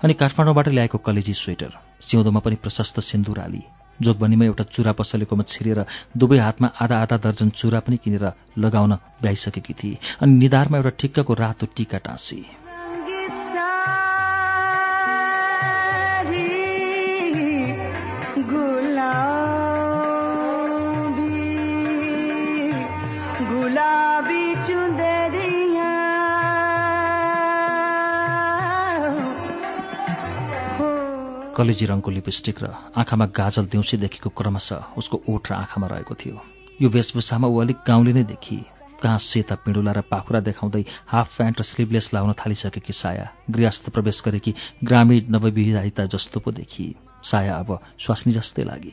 अनि 0.00 0.14
काठमाडौँबाट 0.16 0.68
ल्याएको 0.68 0.98
कलेजी 1.04 1.34
स्वेटर 1.34 1.72
सिउँदोमा 2.08 2.40
पनि 2.40 2.56
प्रशस्त 2.64 3.00
सिन्दुर 3.04 3.38
हाली 3.40 3.62
जोगबनीमा 4.00 4.44
एउटा 4.44 4.64
चुरा 4.72 4.92
पसलेकोमा 4.96 5.44
छिरेर 5.44 5.84
दुवै 6.16 6.38
हातमा 6.40 6.68
आधा 6.80 6.96
आधा 7.04 7.16
दर्जन 7.20 7.48
चुरा 7.52 7.80
पनि 7.84 7.96
किनेर 8.00 8.32
लगाउन 8.58 8.92
भ्याइसकेकी 9.20 9.74
थिए 9.76 9.98
अनि 10.22 10.32
निधारमा 10.40 10.76
एउटा 10.78 10.96
ठिक्कको 11.00 11.34
रातो 11.36 11.66
टिका 11.76 11.98
टाँसी। 12.00 12.63
कलेजी 31.54 31.86
रङको 31.86 32.10
लिपस्टिक 32.10 32.56
र 32.62 32.66
आँखामा 32.98 33.26
गाजल 33.30 33.64
दिउँसीदेखिको 33.70 34.30
क्रमशः 34.30 34.98
उसको 34.98 35.22
ओठ 35.28 35.50
र 35.50 35.54
आँखामा 35.54 35.86
रहेको 35.86 36.14
थियो। 36.14 36.36
यो 36.82 36.88
वेशभूषामा 36.90 37.46
ऊ 37.46 37.56
अलिक 37.60 37.78
गाउँले 37.86 38.12
नै 38.12 38.24
देखिए 38.26 38.64
कहाँ 39.02 39.18
सेता 39.20 39.54
पिँडुला 39.62 39.92
र 39.92 40.00
पाखुरा 40.10 40.40
देखाउँदै 40.40 40.84
हाफ 41.06 41.36
प्यान्ट 41.36 41.60
र 41.60 41.62
स्लिभलेस 41.62 42.10
लाउन 42.14 42.32
थालिसकेकी 42.34 42.92
साया 42.92 43.26
गृहस्थ 43.50 43.90
प्रवेश 43.90 44.22
गरेकी 44.26 44.54
ग्रामीण 44.82 45.30
नवविवाहिता 45.30 46.04
जस्तो 46.10 46.40
पो 46.40 46.50
देखिए 46.50 46.94
साया 47.22 47.54
अब 47.56 47.78
स्वास्नी 47.98 48.32
जस्तै 48.32 48.64
लागे। 48.64 48.92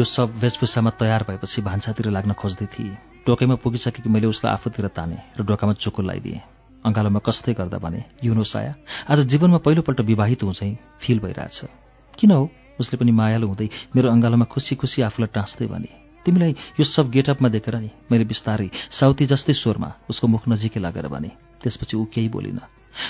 यो 0.00 0.04
सब 0.04 0.40
वेशभूषामा 0.40 0.90
तयार 0.96 1.22
भएपछि 1.28 1.60
भान्सातिर 1.60 2.08
लाग्न 2.08 2.32
खोज्दै 2.32 2.66
थिए। 2.72 2.96
टोकैमा 3.26 3.54
पुगिसकेकी 3.60 4.08
मैले 4.08 4.26
उसलाई 4.32 4.52
आफूतिर 4.56 4.86
ताने 4.96 5.16
र 5.36 5.44
डोकामा 5.44 5.72
चुकुल 5.76 6.04
लगाइदिएँ 6.08 6.40
अँगालोमा 6.88 7.20
कस्तै 7.20 7.52
गर्दा 7.52 7.76
भने 7.76 8.00
युनो 8.24 8.44
साया 8.48 8.72
आज 9.12 9.28
जीवनमा 9.28 9.60
पहिलोपल्ट 9.60 10.00
विवाहित 10.00 10.42
हुँ 10.42 10.52
चाहिँ 10.56 10.78
फिल 11.04 11.18
भइरहेछ। 11.20 12.16
किन 12.16 12.30
हो? 12.32 12.48
उसले 12.80 12.96
पनि 12.96 13.12
मायालु 13.12 13.46
हुँदै 13.46 13.68
मेरो 13.92 14.08
अँगालोमा 14.08 14.44
खुसी 14.48 14.80
खुसी 14.80 15.02
आफूलाई 15.04 15.36
टाँस्दै 15.36 15.68
भने 15.68 15.92
तिमीलाई 16.24 16.80
यो 16.80 16.84
सब 16.88 17.10
गेटअपमा 17.12 17.48
देखेर 17.52 17.76
नि 17.76 17.90
मैले 18.08 18.24
बिस्तारै 18.24 18.70
साउती 18.88 19.28
जस्तै 19.28 19.52
स्वरमा 19.52 19.92
उसको 20.08 20.26
मुख 20.32 20.48
नजिकै 20.48 20.80
लागेर 20.80 21.12
भने 21.12 21.30
त्यसपछि 21.60 21.96
ऊ 21.96 22.04
केही 22.08 22.28
बोलिन। 22.32 22.60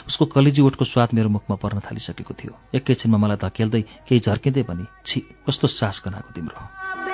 उसको 0.08 0.24
कलेजी 0.26 0.62
ओठको 0.62 0.84
स्वाद 0.84 1.08
मेरो 1.14 1.28
मुखमा 1.28 1.56
पर्न 1.56 1.80
थालिसकेको 1.80 2.34
थियो। 2.34 2.52
एकैछिनमा 2.74 3.18
मलाई 3.18 3.36
धकेल्दै 3.36 3.82
केही 4.08 4.20
झर्किँदै 4.20 4.62
भने 4.62 4.84
छि 5.06 5.20
कस्तो 5.46 5.66
सास 5.66 6.02
गनाएको 6.04 6.30
तिम्रो? 6.34 7.09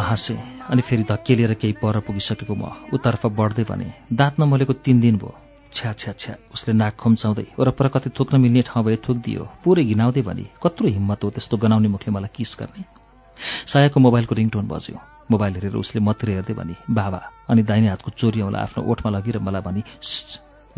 म 0.00 0.02
हाँसेँ 0.02 0.36
अनि 0.72 0.82
फेरि 0.82 1.02
धक्केलिएर 1.04 1.52
केही 1.60 1.72
पर 1.76 2.00
पुगिसकेको 2.00 2.54
म। 2.56 2.72
उतर्फ 2.96 3.26
बढ्दै 3.36 3.64
भने 3.68 3.92
दाँत 4.08 4.40
नमलेको 4.40 4.72
तिन 4.80 5.00
दिन 5.00 5.16
भयो। 5.20 5.36
छ्या 5.76 5.92
छ्या 5.92 6.12
छ्या 6.16 6.34
उसले 6.54 6.72
नाक 6.72 6.96
खुम्चाउँदै 6.96 7.46
वरपर 7.60 7.88
कतै 7.92 8.10
थुक्न 8.16 8.40
मिल्ने 8.40 8.62
ठाउँ 8.64 8.84
भए 8.84 8.96
थुक्दियो। 9.04 9.44
पुरै 9.60 9.84
घिनाउँदै 9.84 10.22
भने 10.24 10.44
कत्रो 10.56 10.88
हिम्मत 10.88 11.20
हो 11.24 11.30
त्यस्तो 11.36 11.56
गनाउने 11.60 11.88
मुखले 11.92 12.10
मलाई 12.16 12.32
किस 12.32 12.56
गर्ने? 12.56 12.82
सायाको 13.68 14.00
मोबाइलको 14.00 14.34
रिङटोन 14.40 14.64
बज्यो। 14.72 14.96
मोबाइल 15.30 15.52
हेरेर 15.60 15.76
उसले 15.76 16.00
मतिर 16.00 16.28
हेर्दै 16.30 16.54
भने 16.56 16.74
बाबा 16.88 17.20
अनि 17.52 17.62
दाहिने 17.68 17.88
हातको 17.92 18.10
चोरी 18.16 18.40
औँला 18.40 18.58
आफ्नो 18.64 18.80
ओठमा 18.88 19.10
लगेर 19.12 19.38
मलाई 19.38 19.62
भनी 19.62 19.82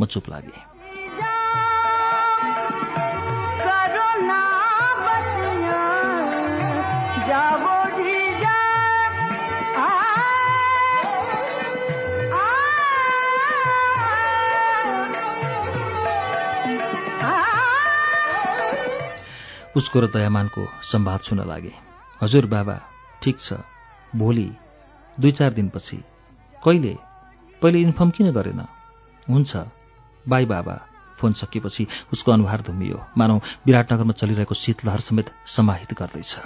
म 0.01 0.05
चुप 0.11 0.29
लागेँ। 0.29 0.72
उसको 19.77 20.01
र 20.01 20.07
दयामानको 20.07 20.69
सम्वाद 20.83 21.21
सुन 21.21 21.41
लागे। 21.49 21.73
हजुर 22.23 22.47
बाबा 22.47 22.81
ठिक 23.23 23.41
छ। 23.41 23.53
भोलि 24.17 24.53
दुई 25.21 25.33
चार 25.33 25.53
दिनपछि। 25.53 25.97
कहिले? 26.65 26.99
पहिले 27.63 27.81
इन्फर्म 27.81 28.11
किन 28.11 28.33
गरेन? 28.33 28.67
हुन्छ। 29.31 29.57
बाई 30.29 30.45
बाबा। 30.45 30.81
फोन 31.19 31.33
सकिएपछि 31.33 31.87
उसको 32.13 32.33
अनुहार 32.33 32.61
धुमियो। 32.61 33.07
मानौ 33.19 33.41
विराटनगरमा 33.67 34.13
चलिरहेको 34.13 34.55
शीतलहर 34.55 35.01
समेत 35.01 35.31
समाहित 35.47 35.95
गर्दैछ। 35.95 36.37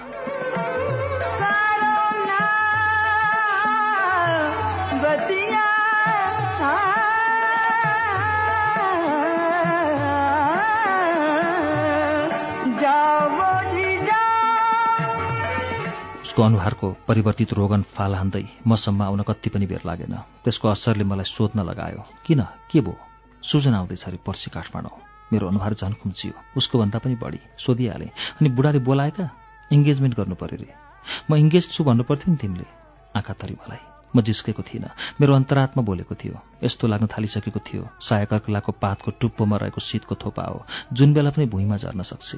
उसको 16.37 16.45
अनुहारको 16.45 16.89
परिवर्तित 17.09 17.53
रोगन 17.57 17.83
फाल 17.97 18.15
हान्दै 18.15 18.45
मसम्म 18.69 19.03
आउन 19.03 19.21
कति 19.25 19.49
पनि 19.51 19.67
बेर 19.73 19.89
लागेन। 19.89 20.45
त्यसको 20.45 20.69
असरले 20.69 21.05
मलाई 21.09 21.25
सोध्न 21.25 21.65
लगायो 21.65 22.05
किन? 22.29 22.45
के 22.69 22.81
भो 22.85 22.93
सूचना 23.41 23.79
आउँदैछ 23.81 24.05
अरे 24.05 24.21
पर्सि 24.21 24.53
काठमाडौँ। 24.53 25.01
मेरो 25.33 25.49
अनुहार 25.49 25.73
झन् 25.81 25.97
खुम्चियो। 25.97 26.33
उसको 26.57 26.79
भन्दा 26.79 26.99
पनि 27.01 27.17
बढी। 27.17 27.41
सोधिहालेँ 27.57 28.13
अनि 28.37 28.49
बुढाले 28.53 28.79
बोलाएका? 28.85 29.25
इङ्गेजमेन्ट 29.73 30.17
गर्नु 30.17 30.35
पर्यो 30.37 30.59
रे। 30.61 30.69
म 31.31 31.41
इङ्गेज 31.41 31.73
छु 31.73 31.81
भन्नु 31.89 32.05
पर्थ्यो 32.05 32.29
नि 32.29 32.37
तिमीले। 32.37 32.69
आँखा 33.17 33.33
तरी 33.33 33.57
मलाई। 33.57 33.81
म 34.13 34.21
जिस्केको 34.21 34.61
थिइनँ। 34.61 34.93
मेरो 35.17 35.33
अन्तरात्मा 35.41 35.81
बोलेको 35.89 36.15
थियो। 36.21 36.37
यस्तो 36.61 36.85
लाग्न 36.85 37.07
थालिसकेको 37.17 37.61
थियो। 37.65 37.89
सायाकर्कलाको 38.01 38.73
पातको 38.77 39.11
टुप्पोमा 39.21 39.57
रहेको 39.57 39.81
शीतको 39.81 40.15
थोपा 40.21 40.45
हो। 40.53 40.67
जुन 40.93 41.17
बेला 41.17 41.31
पनि 41.33 41.49
भुइँमा 41.49 41.77
झर्न 41.81 42.05
सक्छ 42.05 42.37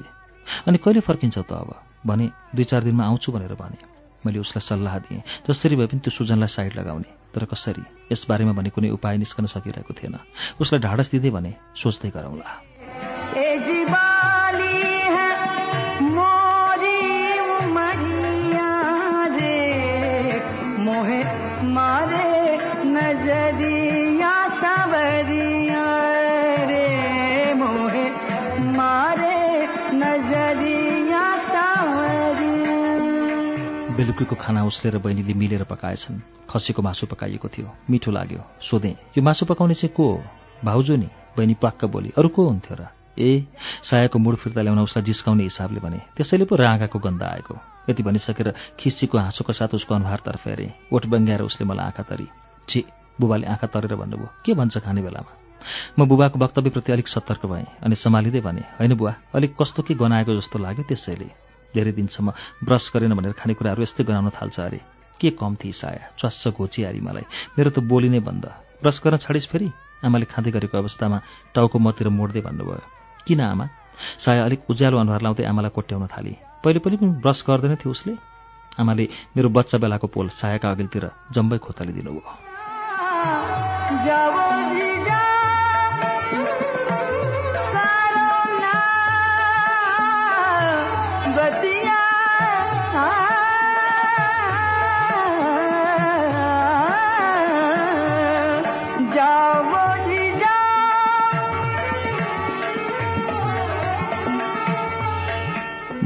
अनि 0.71 0.77
कहिले 0.79 0.99
फर्किन्छौ 1.03 1.43
त 1.43 1.51
अब? 1.51 1.88
भने 2.05 2.31
दुई 2.55 2.63
चार 2.63 2.83
दिनमा 2.83 3.05
आउँछु 3.05 3.31
भनेर 3.31 3.53
भने। 3.53 3.77
मैले 4.25 4.39
उसलाई 4.39 4.61
सल्लाह 4.61 4.99
दिएँ। 4.99 5.21
जसरी 5.49 5.75
भए 5.75 5.87
पनि 5.87 5.99
त्यो 5.99 6.11
सुजनलाई 6.11 6.47
साइड 6.47 6.75
लगाउने। 6.75 7.15
तर 7.35 7.45
कसरी? 7.45 7.83
यसबारेमा 8.11 8.51
भने 8.51 8.69
कुनै 8.69 8.89
उपाय 8.89 9.17
निस्कन 9.17 9.45
सकिरहेको 9.45 9.93
थिएन। 9.93 10.19
उसलाई 10.61 10.79
ढाडस 10.79 11.11
दिँदै 11.11 11.29
भने 11.29 11.53
सोच्दै 11.75 12.09
गरौँला। 12.09 14.18
बेलुकीको 34.09 34.35
खाना 34.35 34.65
उसले 34.65 34.89
र 34.89 34.97
बहिनीले 34.97 35.33
मिलेर 35.37 35.63
पकाएछन्। 35.69 36.49
खसीको 36.49 36.81
मासु 36.81 37.05
पकाइएको 37.13 37.45
थियो। 37.45 37.69
मिठो 37.85 38.09
लाग्यो। 38.09 38.41
सोधेँ 38.57 39.13
यो 39.13 39.21
मासु 39.21 39.45
पकाउने 39.45 39.73
चाहिँ 39.77 39.93
को 39.93 40.01
हो? 40.01 40.23
भाउजू 40.65 40.95
नि। 40.97 41.09
बहिनी 41.37 41.53
पाक्क 41.61 41.85
बोली 41.85 42.09
अरू 42.17 42.29
को 42.33 42.41
हुन्थ्यो 42.41 42.73
र? 42.73 42.89
ए 43.13 43.45
सायाको 43.85 44.17
मुड 44.17 44.35
फिर्ता 44.41 44.61
ल्याउन 44.65 44.81
उसलाई 44.81 45.05
जिस्काउने 45.05 45.43
हिसाबले 45.45 45.79
भने। 45.79 46.01
त्यसैले 46.17 46.45
पो 46.49 46.55
राँगाको 46.57 46.99
गन्ध 46.99 47.21
आएको। 47.21 47.53
यति 47.89 48.01
भनिसकेर 48.01 48.53
खिस्सीको 48.81 49.17
हाँसोको 49.17 49.53
साथ 49.53 49.77
उसको 49.77 49.93
अनुहारतर्फ 49.93 50.47
हेरेँ। 50.47 50.73
ओठ 50.89 51.05
बङ्ग्याएर 51.05 51.41
उसले 51.45 51.69
मलाई 51.69 51.85
आँखा 51.85 52.03
तरी। 52.09 52.27
छि 52.65 52.83
बुबाले 53.21 53.45
आँखा 53.45 53.67
तरेर 53.69 53.93
भन्नुभयो 53.93 54.29
के 54.41 54.53
भन्छ 54.57 54.77
खाने 54.81 55.01
बेलामा? 55.05 55.31
म 55.99 56.07
बुबाको 56.09 56.39
वक्तव्यप्रति 56.39 56.91
अलिक 56.91 57.07
सतर्क 57.07 57.45
भएँ 57.45 57.65
अनि 57.85 57.95
सम्हालिँदै 57.95 58.41
भने 58.41 58.63
होइन 58.79 58.93
बुवा 58.97 59.13
अलिक 59.35 59.53
कस्तो 59.53 59.83
के 59.85 59.93
गनाएको 59.93 60.33
जस्तो 60.33 60.57
लाग्यो 60.59 60.83
त्यसैले। 60.89 61.48
धेरै 61.73 61.91
दिनसम्म 61.91 62.31
ब्रस 62.63 62.91
गरेन 62.93 63.13
भनेर 63.13 63.31
खानेकुराहरू 63.39 63.83
यस्तै 63.83 64.03
गनाउन 64.03 64.29
थाल्छ 64.29 64.59
अरे। 64.59 64.81
के 65.19 65.29
कम 65.29 65.55
थिए 65.55 65.71
साया? 65.71 66.07
च्वास्स 66.19 66.47
घोचिहारी 66.55 66.99
मलाई। 66.99 67.23
मेरो 67.57 67.69
त 67.69 67.79
बोली 67.79 68.09
नै 68.09 68.19
बन्द। 68.19 68.45
ब्रस 68.81 69.01
गर्न 69.03 69.17
छाडिस् 69.17 69.47
फेरि? 69.51 69.71
आमाले 70.05 70.25
खाँदै 70.25 70.51
गरेको 70.51 70.77
अवस्थामा 70.77 71.21
टाउको 71.53 71.79
मतिर 71.79 72.09
मोड्दै 72.09 72.41
भन्नुभयो। 72.41 72.81
किन 73.27 73.41
आमा? 73.41 73.67
साया 74.19 74.45
अलिक 74.45 74.59
उज्यालो 74.69 74.97
अनुहार 74.97 75.21
लाउँदै 75.21 75.43
आमालाई 75.43 75.71
कोट्याउन 75.75 76.07
थाली। 76.07 76.35
पहिले 76.63 76.79
पनि 76.79 76.97
ब्रस 77.19 77.43
गर्दैन 77.47 77.75
थियो 77.75 77.91
उसले? 77.91 78.15
आमाले 78.79 79.07
मेरो 79.35 79.49
बच्चा 79.49 79.77
बेलाको 79.77 80.07
पोल 80.07 80.29
सायाका 80.31 80.71
अघिल्तिर 80.71 81.11
जम्बै 81.31 81.57
खोतलिदिनु 81.57 82.11
भयो 82.11 84.48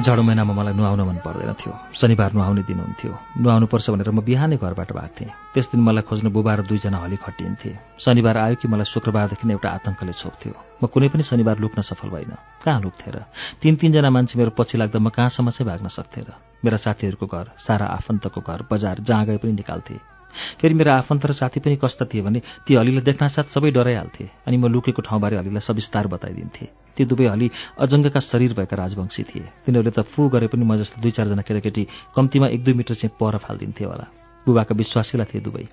जाडो 0.04 0.22
महिनामा 0.24 0.54
मलाई 0.54 0.74
नुहाउन 0.76 1.02
मन 1.08 1.18
पर्दैन 1.24 1.54
थियो। 1.56 1.74
शनिबार 1.96 2.34
नुहाउने 2.36 2.64
दिन 2.68 2.80
हुन्थ्यो। 2.80 3.12
नुहाउनुपर्छ 3.40 3.90
भनेर 3.90 4.12
म 4.12 4.20
बिहानै 4.20 4.58
घरबाट 4.60 4.92
भाग्थेँ। 4.92 5.32
त्यस 5.56 5.72
दिन 5.72 5.82
मलाई 5.82 6.04
खोज्न 6.04 6.28
बुबा 6.28 6.54
र 6.60 6.62
दुईजना 6.68 6.98
हली 7.00 7.16
खटिन्थे। 7.16 7.72
शनिबार 8.04 8.38
आयो 8.38 8.56
कि 8.60 8.68
मलाई 8.68 8.84
शुक्रबारदेखि 8.84 9.48
एउटा 9.48 9.70
आतङ्कले 9.80 10.14
छोप्थ्यो। 10.14 10.54
म 10.84 10.84
कुनै 10.92 11.08
पनि 11.08 11.24
शनिबार 11.24 11.58
लुक्न 11.64 11.80
सफल 11.82 12.10
भइन 12.12 12.32
कहाँ 12.68 12.80
लुक्थेँ 12.84 13.14
र? 13.16 13.18
तिन 13.64 13.76
तिनजना 13.80 14.10
मान्छे 14.12 14.36
मेरो 14.36 14.52
पछि 14.52 14.76
लाग्दा 14.78 15.00
म 15.00 15.08
कहाँसम्म 15.08 15.50
चाहिँ 15.56 15.68
भाग्न 15.72 15.88
सक्थेँ 15.88 16.24
र? 16.28 16.30
मेरा 16.60 16.78
साथीहरूको 16.78 17.26
घर 17.26 17.46
सारा 17.64 17.86
आफन्तको 17.96 18.40
घर 18.44 18.60
बजार 18.72 19.00
जहाँ 19.00 19.26
गए 19.26 19.38
पनि 19.40 19.52
निकाल्थे। 19.56 20.13
फेरि 20.60 20.74
मेरा 20.74 20.96
आफन्त 20.98 21.26
र 21.26 21.32
साथी 21.34 21.60
पनि 21.60 21.76
कस्ता 21.76 22.06
थिए 22.06 22.22
भने 22.22 22.40
ती 22.66 22.76
हलीलाई 22.76 23.04
देख्नासाथ 23.04 23.48
सबै 23.54 23.72
डराइहाल्थे 23.72 24.26
अनि 24.48 24.58
म 24.58 24.68
लुकेको 24.68 25.02
ठाउँबारे 25.02 25.38
हलीलाई 25.38 25.62
सविस्तार 25.62 26.08
बताइदिन्थे। 26.08 26.66
ती 26.98 27.06
दुवै 27.06 27.28
हली 27.28 27.48
अजङ्गका 27.80 28.20
शरीर 28.20 28.54
भएका 28.54 28.76
राजवंशी 28.78 29.24
थिए। 29.24 29.46
तिनीहरूले 29.66 29.92
त 29.94 30.02
फु 30.04 30.30
गरे 30.30 30.48
पनि 30.48 30.64
म 30.66 30.76
जस्तो 30.78 31.02
दुई 31.02 31.12
चारजना 31.12 31.42
केटाकेटी 31.42 31.84
कम्तीमा 32.16 32.48
एक 32.54 32.64
दुई 32.64 32.74
मिटर 32.74 32.96
चाहिँ 32.96 33.16
पर 33.20 33.38
फालिदिन्थे 33.38 33.84
होला। 33.86 34.06
बुबाका 34.46 34.74
विश्वासीला 34.76 35.26
थिए 35.26 35.42
दुवै। 35.42 35.66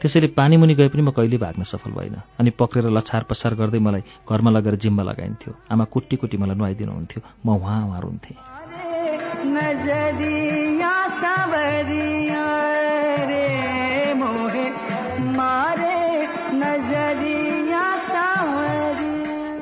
त्यसैले 0.00 0.26
पानीमुनि 0.34 0.74
गए 0.74 0.88
पनि 0.88 1.02
म 1.02 1.10
कहिले 1.14 1.38
भाग्न 1.38 1.62
सफल 1.62 1.90
भइन 1.90 2.16
अनि 2.38 2.50
पक्रेर 2.50 2.90
लछार 2.90 3.22
पसार 3.30 3.54
गर्दै 3.54 3.78
मलाई 3.78 4.02
घरमा 4.26 4.50
लगेर 4.50 4.74
जिम्मा 4.82 5.02
लगाइन्थ्यो। 5.02 5.52
आमा 5.70 5.84
कुट्टी 5.84 6.16
कुट्टी 6.16 6.36
मलाई 6.36 6.56
नुहाइदिनुहुन्थ्यो। 6.58 7.20
म 7.46 7.48
उहाँ 7.54 7.86
उहाँ 7.86 8.00
रुन्थेँ। 8.02 8.36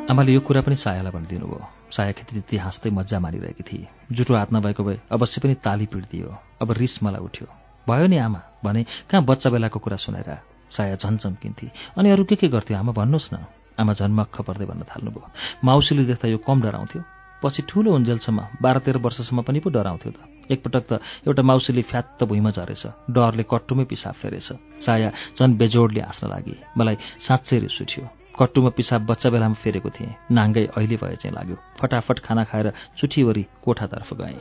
आमाले 0.09 0.33
यो 0.33 0.41
कुरा 0.41 0.61
पनि 0.61 0.77
सायालाई 0.77 1.13
भनिदिनु 1.13 1.47
भयो 1.47 1.65
साया 1.93 2.13
खेती 2.13 2.33
त्यति 2.41 2.57
हाँस्दै 2.57 2.91
मजा 2.91 3.19
मारिरहेकी 3.21 3.63
थिए। 3.63 3.89
जुठो 4.13 4.35
हात 4.35 4.53
नभएको 4.53 4.85
भए 4.85 4.99
अवश्य 5.13 5.41
पनि 5.41 5.55
ताली 5.65 5.87
पिट्दियो। 5.87 6.29
अब 6.63 6.73
रिस 6.73 7.03
मलाई 7.03 7.21
उठ्यो। 7.21 7.47
भयो 7.89 8.07
नि 8.07 8.17
आमा 8.17 8.41
भने 8.65 8.85
कहाँ 9.09 9.25
बच्चा 9.25 9.51
बेलाको 9.51 9.79
कुरा 9.81 9.97
सुनाएर 9.97 10.31
साया 10.77 10.95
झन् 10.97 11.19
चम्किन्थे 11.19 11.71
अनि 11.97 12.11
अरू 12.11 12.25
के 12.25 12.37
के 12.37 12.49
गर्थ्यो 12.49 12.79
आमा 12.79 12.93
भन्नुहोस् 12.93 13.33
न? 13.35 13.37
आमा 13.81 13.93
झन्मक्ख 13.93 14.41
पर्दै 14.41 14.65
भन्न 14.65 14.83
थाल्नुभयो। 14.83 15.29
माउसीले 15.65 16.05
देख्दा 16.05 16.29
यो 16.29 16.39
कम 16.39 16.61
डराउँथ्यो। 16.61 17.03
पछि 17.45 17.63
ठुलो 17.69 17.95
उन्जेलसम्म 17.95 18.61
बाह्र 18.63 18.79
तेह्र 18.79 18.99
वर्षसम्म 18.99 19.43
पनि 19.43 19.61
पो 19.61 19.71
डराउँथ्यो 19.71 20.13
त। 20.13 20.38
एकपटक 20.51 20.85
त 20.93 20.93
एउटा 21.27 21.43
माउसीले 21.43 21.83
फ्यात्त 21.83 22.25
भुइँमा 22.25 22.51
झरेछ। 22.51 22.87
डरले 23.11 23.43
कट्टुमै 23.43 23.85
पिसाब 23.85 24.15
फेरेछ। 24.15 24.49
साया 24.81 25.11
झन् 25.39 25.57
बेजोडले 25.57 26.01
हाँस्न 26.01 26.29
लागि। 26.29 26.57
मलाई 26.77 26.97
साँच्चै 27.21 27.59
रिस 27.59 27.83
उठ्यो 27.83 28.05
कट्टुमा 28.39 28.71
पिसाब 28.71 29.07
बच्चा 29.07 29.31
बेलामा 29.31 29.55
फेरेको 29.55 29.91
थिएँ। 29.91 30.15
नाङ्गै 30.33 30.67
अहिले 30.77 30.97
भए 30.97 31.17
चाहिँ 31.17 31.35
लाग्यो। 31.35 31.57
फटाफट 31.79 32.19
खाना 32.19 32.45
खाएर 32.45 32.73
चुठीवरी 32.99 33.47
कोठातर्फ 33.65 34.15
गएँ। 34.15 34.39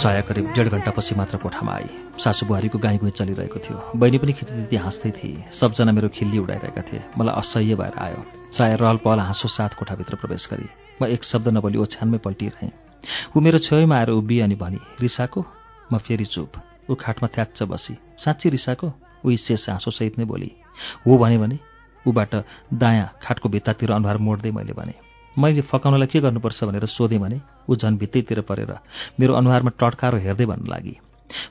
साया 0.00 0.20
करिब 0.20 0.52
डेढ 0.56 0.68
घन्टापछि 0.68 1.14
मात्र 1.14 1.36
कोठामा 1.36 1.72
आई। 1.72 1.88
सासु 2.16 2.46
बुहारीको 2.46 2.78
गाई 2.78 2.98
गुई 2.98 3.10
चलिरहेको 3.10 3.58
थियो। 3.60 3.76
बहिनी 3.96 4.18
पनि 4.18 4.32
खितिदिती 4.32 4.76
हाँस्दै 4.76 5.10
थिए। 5.10 5.44
सबजना 5.52 5.92
मेरो 5.92 6.08
खिल्ली 6.08 6.38
उडाइरहेका 6.38 6.82
थिए। 6.82 7.04
मलाई 7.18 7.34
असह्य 7.36 7.74
भएर 7.74 7.98
आयो। 8.00 8.20
साया 8.56 8.74
रहल 8.80 8.96
पहल 8.96 9.20
हाँसो 9.20 9.48
साथ 9.48 9.76
कोठाभित्र 9.76 10.16
प्रवेश 10.16 10.48
गरी। 10.50 10.68
म 11.02 11.04
एक 11.04 11.24
शब्द 11.24 11.48
नबोली 11.48 11.78
ओछ्यानमै 11.78 12.18
पल्टिरहेँ। 12.18 12.72
ऊ 13.36 13.40
मेरो 13.40 13.58
छेउमा 13.58 13.96
आएर 13.96 14.10
उभिए 14.16 14.40
अनि 14.40 14.54
भनी 14.54 14.80
रिसाको? 15.00 15.44
म 15.92 15.98
फेरि 15.98 16.24
चुप। 16.24 16.52
ऊ 16.90 16.94
खाटमा 16.94 17.28
थ्याच्च 17.28 17.62
बसी। 17.62 17.94
साँच्ची 18.18 18.48
रिसाको? 18.48 18.92
ऊ 19.24 19.36
शेष 19.36 19.68
हाँसोसहित 19.68 20.18
नै 20.18 20.24
बोली। 20.24 20.50
हो 21.06 21.18
भने 21.18 21.58
ऊबाट 22.08 22.34
दायाँ 22.72 23.12
खाटको 23.22 23.48
भित्तातिर 23.48 23.92
अनुहार 23.92 24.16
मोड्दै 24.16 24.50
मैले 24.50 24.72
भने। 24.72 25.09
मैले 25.38 25.60
फकाउनलाई 25.62 26.06
के 26.06 26.20
गर्नुपर्छ 26.20 26.64
भनेर 26.64 26.86
सोधेँ 26.86 27.18
भने 27.18 27.40
ऊ 27.68 27.76
झन् 27.76 27.98
भित्तैतिर 27.98 28.40
परेर 28.48 28.72
मेरो 29.20 29.34
अनुहारमा 29.34 29.70
टड्कारो 29.78 30.18
हेर्दै 30.18 30.46
भन्न 30.46 30.66
लागि। 30.66 30.94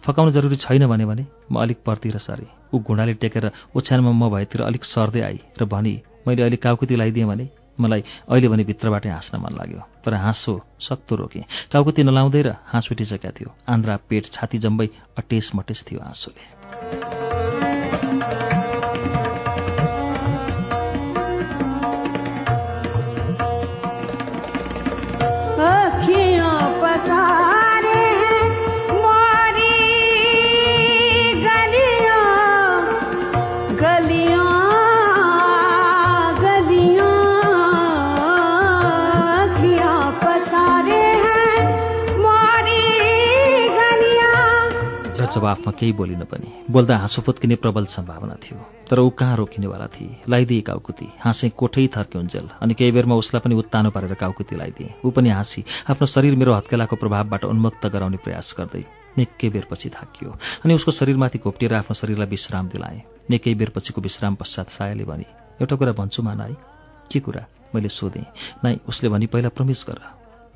फकाउनु 0.06 0.32
जरुरी 0.32 0.56
छैन 0.56 0.88
भने 0.88 1.06
भने 1.06 1.26
म 1.52 1.56
अलिक 1.64 1.78
परतिर 1.86 2.18
सरेँ। 2.20 2.48
ऊ 2.74 2.80
घुँडाले 2.80 3.14
टेकेर 3.24 3.52
ओछ्यानमा 3.76 4.12
म 4.12 4.30
भएतिर 4.30 4.62
अलिक 4.62 4.84
सर्दै 4.84 5.22
आई 5.22 5.40
र 5.56 5.66
भनी 5.66 5.94
मैले 6.28 6.42
अहिले 6.44 6.58
काउकुती 6.60 6.96
लगाइदिएँ 6.96 7.28
भने 7.28 7.46
मलाई 7.80 8.04
अहिले 8.28 8.48
भने 8.52 8.64
भित्रबाटै 8.68 9.10
हाँस्न 9.10 9.40
मन 9.40 9.56
लाग्यो। 9.56 9.82
तर 10.04 10.14
हाँसो 10.14 10.54
सक्तो 10.84 11.16
रोकेँ 11.16 11.44
टाउकुती 11.72 12.04
नलाउँदै 12.04 12.42
र 12.44 12.50
हाँस 12.68 12.92
उठिसकेका 12.92 13.32
थियो। 13.32 13.50
आन्द्रा 13.72 13.96
पेट 14.10 14.24
छाती 14.36 14.58
जम्बै 14.60 14.88
अटेस 15.18 15.52
मटेस 15.56 15.86
थियो 15.88 16.00
हाँसोले 16.04 17.29
जवाफमा 45.40 45.72
केही 45.72 45.92
बोलिन 45.96 46.24
पनि। 46.28 46.68
बोल्दा 46.68 46.98
हाँसो 47.00 47.22
फुत्किने 47.24 47.56
प्रबल 47.56 47.86
सम्भावना 47.88 48.36
थियो। 48.44 48.60
तर 48.90 49.00
ऊ 49.00 49.10
कहाँ 49.10 49.36
रोकिनेवाला 49.38 49.88
थिए? 49.88 50.28
लगाइदिए 50.28 50.62
काउकुती। 50.68 51.08
हाँसे 51.24 51.50
कोठै 51.56 51.88
थर्क्युन्जेल 51.88 52.50
अनि 52.60 52.74
केही 52.74 52.92
बेरमा 52.92 53.16
उसलाई 53.16 53.42
पनि 53.42 53.56
उत्तानो 53.56 53.90
पारेर 53.96 54.14
काउकुती 54.20 54.56
लगाइदिए 54.56 54.94
ऊ 55.06 55.10
पनि 55.10 55.30
हाँसी 55.30 55.64
आफ्नो 55.88 56.06
शरीर 56.06 56.36
मेरो 56.36 56.54
हत्केलाको 56.54 56.96
प्रभावबाट 56.96 57.44
उन्मुक्त 57.46 57.86
गराउने 57.88 58.18
प्रयास 58.20 58.54
गर्दै 58.58 58.84
निकै 59.18 59.50
बेरपछि 59.50 59.90
थाकियो। 59.90 60.30
अनि 60.66 60.74
उसको 60.74 60.92
शरीरमाथि 60.92 61.38
घोप्टिएर 61.40 61.74
आफ्नो 61.74 61.94
शरीरलाई 61.94 62.28
विश्राम 62.28 62.68
दिलाएँ। 62.70 63.02
निकै 63.30 63.54
बेरपछिको 63.54 64.02
विश्राम 64.02 64.36
पश्चात 64.36 64.70
सायाले 64.70 65.06
भने 65.06 65.26
एउटा 65.62 65.76
कुरा 65.76 65.92
भन्छु 65.94 66.24
मान 66.24 66.42
है 66.42 66.56
के 67.12 67.20
कुरा? 67.20 67.46
मैले 67.76 67.90
सोधेँ। 67.90 68.26
नाइ 68.64 68.80
उसले 68.90 69.10
भनी 69.10 69.28
पहिला 69.28 69.50
प्रमिस 69.50 69.86
गर। 69.88 70.00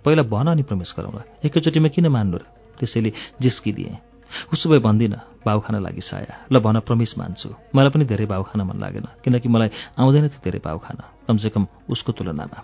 पहिला 0.06 0.24
भन 0.24 0.48
अनि 0.52 0.64
प्रमिस 0.64 0.94
गरौँला। 0.98 1.24
एकैचोटिमा 1.46 1.88
किन 1.88 2.08
मान्नु 2.08 2.38
र? 2.38 2.44
त्यसैले 2.80 3.12
जिस्किदिएँ। 3.42 4.13
उसो 4.54 4.70
भए 4.70 4.80
भन्दिनँ 4.80 5.20
भाउ 5.46 5.60
खान 5.60 5.76
लागि 5.84 6.02
साया। 6.02 6.48
ल 6.52 6.60
भन 6.60 6.80
प्रमिस 6.88 7.18
मान्छु। 7.18 7.50
मलाई 7.76 7.92
पनि 7.92 8.06
धेरै 8.06 8.26
भाउ 8.26 8.44
खान 8.44 8.62
मन 8.64 8.78
लागेन 8.80 9.08
किनकि 9.24 9.48
मलाई 9.50 9.70
आउँदैन 10.00 10.28
थियो 10.30 10.42
धेरै 10.44 10.60
भाउ 10.64 10.78
खान। 10.80 10.98
कमसेकम 11.28 11.64
उसको 11.90 12.12
तुलनामा। 12.12 12.60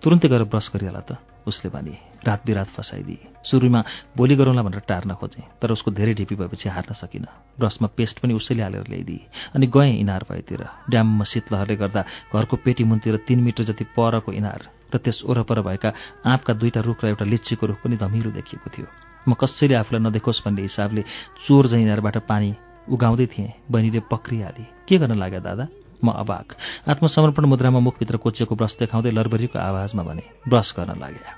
तुरुन्तै 0.00 0.28
गएर 0.28 0.44
ब्रस 0.48 0.70
गरिहाल 0.74 1.00
त। 1.04 1.20
उसले 1.48 1.70
भने 1.72 1.96
रात 2.28 2.40
बिरात 2.44 2.68
फसाइदिए 2.76 3.40
सुरुमा 3.40 3.80
भोलि 4.16 4.36
गरौँला 4.36 4.62
भनेर 4.62 4.84
टार्न 4.84 5.16
खोजेँ 5.16 5.44
तर 5.60 5.72
उसको 5.72 5.90
धेरै 5.96 6.12
ढिपी 6.14 6.34
भएपछि 6.36 6.68
हार्न 6.68 6.92
सकिनँ। 6.92 7.56
ब्रसमा 7.56 7.88
पेस्ट 7.96 8.20
पनि 8.20 8.32
उसैले 8.36 8.62
हालेर 8.62 8.84
ल्याइदिए 8.84 9.56
अनि 9.56 9.66
गएँ 9.72 9.96
इनार 9.96 10.28
भएतिर। 10.28 10.60
ड्याममा 10.92 11.24
शीतलहरले 11.24 11.76
गर्दा 11.80 12.04
घरको 12.32 12.56
पेटी 12.60 12.84
मुनतिर 12.84 13.16
तिन 13.24 13.40
मिटर 13.40 13.64
जति 13.64 13.84
परको 13.96 14.32
इनार 14.32 14.60
र 14.92 14.96
त्यस 15.00 15.24
वरपर 15.24 15.60
भएका 15.64 15.88
आँपका 16.26 16.52
दुईटा 16.52 16.80
रुख 16.84 17.04
र 17.04 17.16
एउटा 17.16 17.24
लिच्चीको 17.24 17.64
रुख 17.66 17.78
पनि 17.80 17.96
धमिलो 17.96 18.30
देखिएको 18.30 18.68
थियो। 18.68 19.07
म 19.28 19.34
कसैले 19.34 19.74
आफूलाई 19.74 20.02
नदेखोस् 20.02 20.44
भन्ने 20.44 20.62
हिसाबले 20.62 21.02
चोर 21.44 21.66
झैँ 21.68 21.82
इनारबाट 21.82 22.16
पानी 22.24 22.50
उगाउँदै 22.88 23.26
थिएँ 23.26 23.52
बहिनीले 23.70 24.00
पक्रिहाली 24.10 24.64
के 24.88 24.96
गर्न 24.98 25.18
लाग्यो 25.18 25.40
दादा? 25.40 25.66
म 26.04 26.08
अबाक। 26.12 26.46
आत्मसमर्पण 26.88 27.44
मुद्रामा 27.44 27.78
मुखभित्र 27.78 28.16
कोचिएको 28.16 28.54
ब्रस 28.54 28.76
देखाउँदै 28.80 29.10
लरबरीको 29.10 29.58
आवाजमा 29.58 30.02
भने 30.02 30.24
ब्रस 30.48 30.74
गर्न 30.76 30.98
लागे 31.00 31.36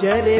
जरे 0.00 0.36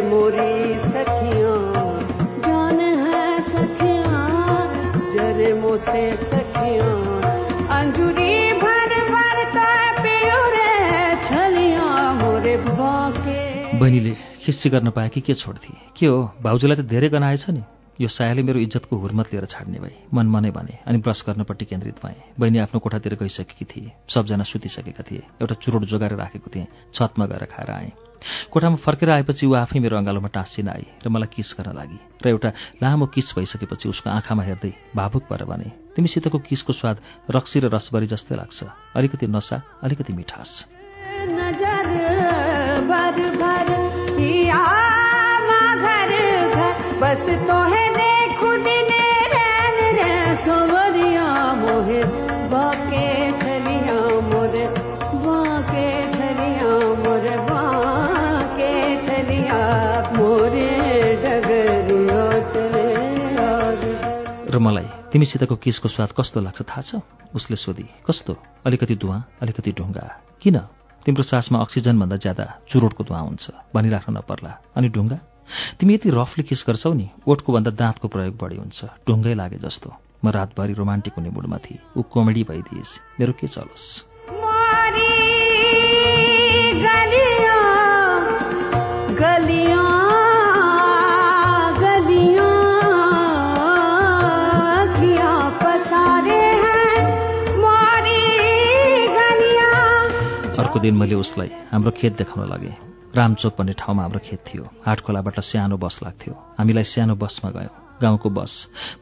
बहिनीले 13.90 14.14
खिस्सी 14.46 14.70
गर्न 14.70 14.90
पाए 14.94 15.08
कि 15.10 15.20
के 15.20 15.34
छोड्थे? 15.34 15.74
के 15.98 16.06
हो? 16.06 16.38
भाउजूलाई 16.38 16.76
त 16.78 16.86
धेरै 16.86 17.08
गनाएछ 17.10 17.50
नि। 17.50 17.62
यो 17.98 18.06
सायाले 18.06 18.42
मेरो 18.46 18.62
इज्जतको 18.62 18.94
हुर्मत 18.96 19.34
लिएर 19.34 19.44
छाड्ने 19.50 19.78
भए। 19.82 20.06
मन 20.14 20.26
मनै 20.30 20.50
भने 20.54 20.86
अनि 20.86 20.98
ब्रस 21.02 21.26
गर्नपट्टि 21.26 21.64
केन्द्रित 21.66 21.98
भएँ। 21.98 22.38
बहिनी 22.38 22.58
आफ्नो 22.70 22.78
कोठातिर 22.78 23.18
गइसकेकी 23.18 23.64
थिए। 23.66 23.90
सबजना 24.06 24.46
सुतिसकेका 24.46 25.02
थिए। 25.02 25.42
एउटा 25.42 25.54
चुरोट 25.58 25.82
जोगाएर 25.90 26.14
राखेको 26.22 26.48
थिएँ। 26.54 26.66
छतमा 26.94 27.26
गएर 27.26 27.44
खाएर 27.50 27.70
आएँ। 27.70 27.90
कोठामा 28.54 28.76
फर्केर 28.78 29.10
आएपछि 29.10 29.46
ऊ 29.46 29.58
आफै 29.58 29.78
मेरो 29.82 29.96
अँगालोमा 29.98 30.30
टाँसिन 30.30 30.68
आई 30.70 30.86
र 31.02 31.08
मलाई 31.10 31.34
किस 31.34 31.50
गर्न 31.58 31.74
लागि? 31.74 31.98
र 32.22 32.28
एउटा 32.30 32.50
लामो 32.78 33.06
किस 33.10 33.34
भइसकेपछि 33.34 33.88
उसको 33.90 34.10
आँखामा 34.10 34.42
हेर्दै 34.46 34.72
भावुक 34.94 35.26
भएर 35.26 35.44
भने 35.50 35.68
तिमीसितको 35.98 36.38
किसको 36.38 36.72
स्वाद 36.72 36.96
रक्सी 37.26 37.58
र 37.58 37.66
रसबरी 37.74 38.06
जस्तै 38.06 38.38
लाग्छ। 38.38 38.58
अलिकति 38.94 39.26
नसा 39.26 39.82
अलिकति 39.82 40.12
मिठास। 40.14 40.79
र 64.50 64.58
मलाई 64.58 64.84
तिमीसितको 65.12 65.56
किसको 65.56 65.88
स्वाद 65.88 66.08
कस्तो 66.18 66.40
लाग्छ 66.40 66.62
थाहा 66.62 66.80
छ? 66.80 66.94
उसले 67.34 67.56
सोधी 67.56 67.82
कस्तो? 67.82 68.36
अलिकति 68.66 68.96
धुवा 68.96 69.22
अलिकति 69.42 69.72
ढुङ्गा। 69.72 70.20
किन? 70.42 70.58
तिम्रो 71.06 71.22
सासमा 71.22 71.58
अक्सिजनभन्दा 71.58 72.16
ज्यादा 72.16 72.58
चुरोटको 72.68 73.04
धुवा 73.04 73.18
हुन्छ। 73.18 73.50
भनिराख्न 73.74 74.16
नपर्ला। 74.16 74.58
अनि 74.76 74.88
ढुङ्गा? 74.88 75.18
तिमी 75.80 75.94
यति 75.94 76.10
रफली 76.10 76.44
किस 76.44 76.64
गर्छौ 76.66 76.92
नि? 76.92 77.08
ओठको 77.28 77.52
भन्दा 77.52 77.70
दाँतको 77.70 78.08
प्रयोग 78.08 78.36
बढी 78.36 78.56
हुन्छ। 78.56 78.84
ढुङ्गै 78.84 79.34
लागे 79.34 79.56
जस्तो। 79.56 79.94
म 80.24 80.28
रातभरि 80.28 80.72
रोमान्टिक 80.72 81.12
हुने 81.18 81.30
मुडमा 81.30 81.56
थिएँ। 81.56 81.78
ऊ 81.96 82.02
कमेडी 82.02 82.42
भइदिएस् 82.44 83.20
मेरो 83.20 83.32
के 83.32 83.48
चलोस्? 83.48 84.04
मारी 84.30 85.08
गलियां 86.72 88.24
गलियां 89.16 89.86
गलियां। 91.80 92.52
अखियां 94.80 95.50
पसारे 95.50 96.44
हैं? 96.64 97.00
मारी 97.58 98.20
गलियां। 99.16 100.64
अर्को 100.64 100.78
दिन 100.78 100.94
मैले 100.94 101.14
उसलाई 101.14 101.50
हाम्रो 101.72 101.90
खेत 101.90 102.16
देखाउन 102.16 102.50
लागेँ। 102.50 102.89
रामचोक 103.16 103.54
भन्ने 103.58 103.72
ठाउँमा 103.72 104.02
हाम्रो 104.02 104.20
खेत 104.22 104.40
थियो। 104.46 104.64
हाटखोलाबाट 104.86 105.40
सानो 105.40 105.76
बस 105.76 106.00
लाग्थ्यो। 106.02 106.34
हामीलाई 106.58 106.84
सानो 106.84 107.14
बसमा 107.18 107.50
गयौँ। 107.50 107.74
गाउँको 107.98 108.30
बस। 108.30 108.52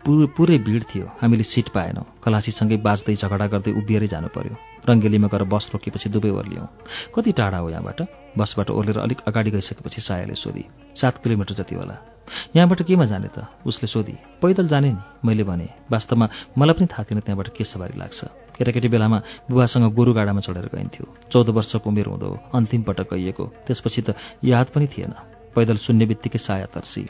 पुरै 0.05 0.27
पुरै 0.33 0.59
भिड 0.65 0.83
थियो। 0.89 1.07
हामीले 1.20 1.45
सिट 1.45 1.69
पाएनौँ। 1.69 2.05
खलासीसँगै 2.25 2.77
बाँच्दै 2.81 3.15
झगडा 3.15 3.47
गर्दै 3.53 3.73
उभिएरै 3.77 4.09
जानु 4.09 4.28
पर्यो 4.33 4.57
रङ्गेलीमा 4.89 5.28
गएर 5.28 5.45
बस 5.45 5.69
रोकेपछि 5.77 6.09
दुवै 6.09 6.31
ओर्लियौँ। 6.33 6.67
कति 7.12 7.33
टाढा 7.37 7.59
हो 7.61 7.69
यहाँबाट? 7.69 8.01
बसबाट 8.33 8.70
ओर्लेर 8.73 8.99
अलिक 9.05 9.20
अगाडि 9.28 9.51
गइसकेपछि 9.51 10.01
सायाले 10.01 10.35
सोधी 10.35 10.65
सात 10.97 11.20
किलोमिटर 11.20 11.55
जति 11.61 11.75
होला। 11.77 11.97
यहाँबाट 12.57 12.83
केमा 12.89 13.05
जाने 13.05 13.28
त? 13.28 13.45
उसले 13.69 13.87
सोधी 13.87 14.17
पैदल 14.41 14.69
जाने 14.69 14.93
नि? 14.93 15.03
मैले 15.25 15.45
भने 15.45 15.69
वास्तवमा 15.93 16.28
मलाई 16.57 16.75
पनि 16.81 16.87
थाहा 16.89 17.05
थिएन 17.05 17.20
त्यहाँबाट 17.20 17.49
के 17.53 17.65
सवारी 17.65 17.99
लाग्छ। 18.01 18.48
केटाकेटी 18.59 18.89
बेलामा 18.89 19.19
बुवासँग 19.51 19.95
गोरु 19.95 20.12
गाडामा 20.12 20.41
चढेर 20.41 20.67
गइन्थ्यो। 20.75 21.07
चौध 21.31 21.49
वर्षको 21.49 21.91
उमेर 21.91 22.07
हुँदो 22.07 22.28
अन्तिम 22.55 22.83
पटक 22.83 23.15
गइएको। 23.15 23.45
त्यसपछि 23.67 24.03
त 24.03 24.15
याद 24.45 24.67
पनि 24.75 24.87
थिएन। 24.87 25.15
पैदल 25.55 25.77
सुन्ने 25.77 26.07
बित्तिकै 26.07 26.39
साया 26.39 26.67
तर्सी। 26.75 27.07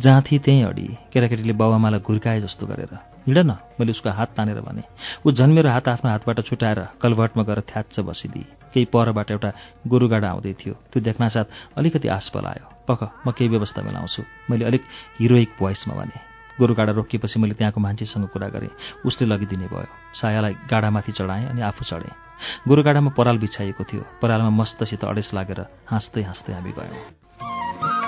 जहाँ 0.00 0.22
थिए 0.22 0.38
त्यहीँ 0.38 0.64
अडी। 0.64 0.86
केटाकेटीले 1.12 1.52
बाउआमालाई 1.52 2.00
घुर्काए 2.00 2.40
जस्तो 2.40 2.66
गरेर। 2.66 2.92
हिँड 3.26 3.38
न 3.38 3.50
मैले 3.80 3.90
उसको 3.90 4.10
हात 4.10 4.32
तानेर 4.36 4.60
भने। 4.60 4.82
ऊ 5.26 5.32
झन् 5.32 5.52
मेरो 5.52 5.68
हात 5.68 5.88
आफ्नो 5.88 6.10
हातबाट 6.10 6.40
छुटाएर 6.46 6.80
कलभर्टमा 7.02 7.42
गएर 7.44 7.60
थ्याच्च 7.60 8.00
बसिदिए 8.00 8.72
केही 8.72 8.86
परबाट 8.92 9.30
एउटा 9.30 9.50
गोरुगाडा 9.88 10.28
आउँदै 10.30 10.52
थियो। 10.60 10.74
त्यो 10.92 11.02
देख्नासाथ 11.02 11.76
अलिकति 11.76 12.08
आस 12.08 12.28
पलायो। 12.34 12.64
पख 12.88 13.00
म 13.26 13.30
केही 13.36 13.48
व्यवस्था 13.50 13.82
मिलाउँछु। 13.82 14.22
मैले 14.50 14.64
अलिक 14.64 14.82
हिरोइक 15.20 15.50
भोइसमा 15.60 15.94
भने। 15.94 16.29
गोरुगाडा 16.58 16.92
रोकिएपछि 16.92 17.40
मैले 17.40 17.54
त्यहाँको 17.54 17.80
मान्छेसँग 17.80 18.28
कुरा 18.28 18.48
गरेँ। 18.48 18.70
उसले 19.06 19.26
लगिदिने 19.28 19.66
भयो। 19.66 19.86
सायालाई 20.14 20.54
गाडामाथि 20.70 21.12
चढाएँ 21.12 21.46
अनि 21.46 21.60
आफू 21.60 21.84
चढेँ। 21.84 22.14
गोरुगाडामा 22.68 23.10
पराल 23.10 23.38
बिछाइएको 23.38 23.84
थियो। 23.84 24.02
परालमा 24.22 24.50
मस्तसित 24.50 25.04
अडेस 25.04 25.30
लागेर 25.34 25.60
हाँस्दै 25.86 26.22
हाँस्दै 26.22 26.52
हामी 26.52 26.72
गयौँ 26.72 27.99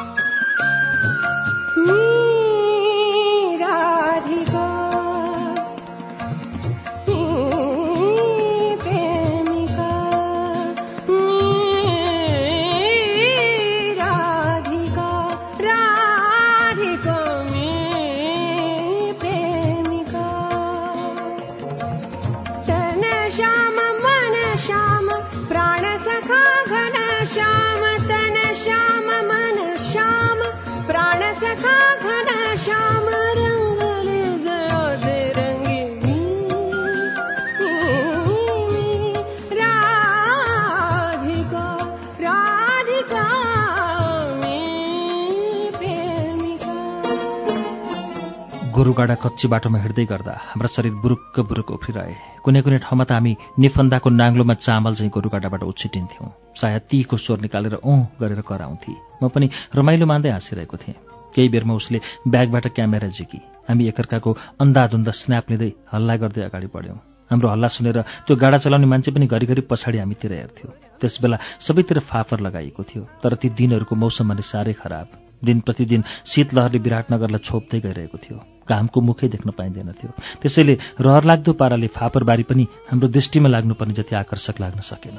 गोरुगाडा 48.82 49.14
कच्ची 49.14 49.46
बाटोमा 49.46 49.78
हिँड्दै 49.78 50.04
गर्दा 50.10 50.34
हाम्रा 50.42 50.68
शरीर 50.74 50.94
बुरुक्क 50.98 51.36
बुरुक 51.46 51.70
उफ्रिरहे। 51.70 52.42
कुनै 52.42 52.60
कुनै 52.66 52.78
ठाउँमा 52.82 53.04
त 53.06 53.14
हामी 53.14 53.32
निफन्दाको 53.62 54.08
नाङ्लोमा 54.10 54.54
चामल 54.58 54.98
चाहिँ 54.98 55.14
गोरुगाडाबाट 55.14 55.62
उछिटिन्थ्यौँ। 55.70 56.28
सायद 56.58 56.82
तीको 56.90 57.14
स्वर 57.14 57.38
निकालेर 57.46 57.78
औँ 57.78 58.10
गरेर 58.18 58.42
कराउँथे। 58.42 59.22
म 59.22 59.30
पनि 59.30 59.46
रमाइलो 59.78 60.06
मान्दै 60.10 60.34
हाँसिरहेको 60.34 60.76
थिएँ। 60.82 60.98
केही 61.30 61.48
बेरमा 61.54 61.78
उसले 61.78 61.98
ब्यागबाट 62.26 62.66
क्यामेरा 62.74 63.06
झिकी। 63.06 63.38
हामी 63.70 63.86
एकअर्काको 63.86 64.30
अन्धाधुन्दा 64.58 65.12
स्न्याप 65.14 65.46
लिँदै 65.54 65.70
हल्ला 65.86 66.14
गर्दै 66.18 66.42
अगाडि 66.50 66.68
बढ्यौँ। 66.74 66.98
हाम्रो 67.30 67.54
हल्ला 67.54 67.68
सुनेर 67.70 68.02
त्यो 68.26 68.34
गाडा 68.34 68.58
चलाउने 68.66 68.90
मान्छे 68.90 69.14
पनि 69.14 69.30
घरिघरि 69.30 69.62
पछाडि 69.70 70.02
हामीतिर 70.02 70.32
हेर्थ्यो। 70.42 70.98
त्यसबेला 70.98 71.38
सबैतिर 71.62 72.02
फाफर 72.10 72.38
लगाइएको 72.42 72.82
थियो 72.82 73.02
तर 73.22 73.38
ती 73.38 73.54
दिनहरूको 73.54 73.94
मौसम 73.94 74.34
भने 74.34 74.42
साह्रै 74.42 74.74
खराब। 74.74 75.21
दिन 75.44 75.60
प्रतिदिन 75.60 76.04
शीतलहरले 76.26 76.78
विराटनगरलाई 76.78 77.38
छोप्दै 77.44 77.80
गइरहेको 77.80 78.18
थियो। 78.18 78.38
घामको 78.68 79.00
मुखै 79.00 79.28
देख्न 79.28 79.50
पाइँदैन 79.50 79.92
थियो। 79.92 80.12
त्यसैले 80.42 80.78
रहर 81.00 81.24
लाग्दो 81.24 81.52
पाराले 81.52 81.86
फापरबारी 81.86 82.42
पनि 82.42 82.66
हाम्रो 82.90 83.08
दृष्टिमा 83.08 83.48
लाग्नुपर्ने 83.48 83.94
जति 83.94 84.16
आकर्षक 84.16 84.60
लाग्न 84.60 84.80
सकेन। 84.80 85.18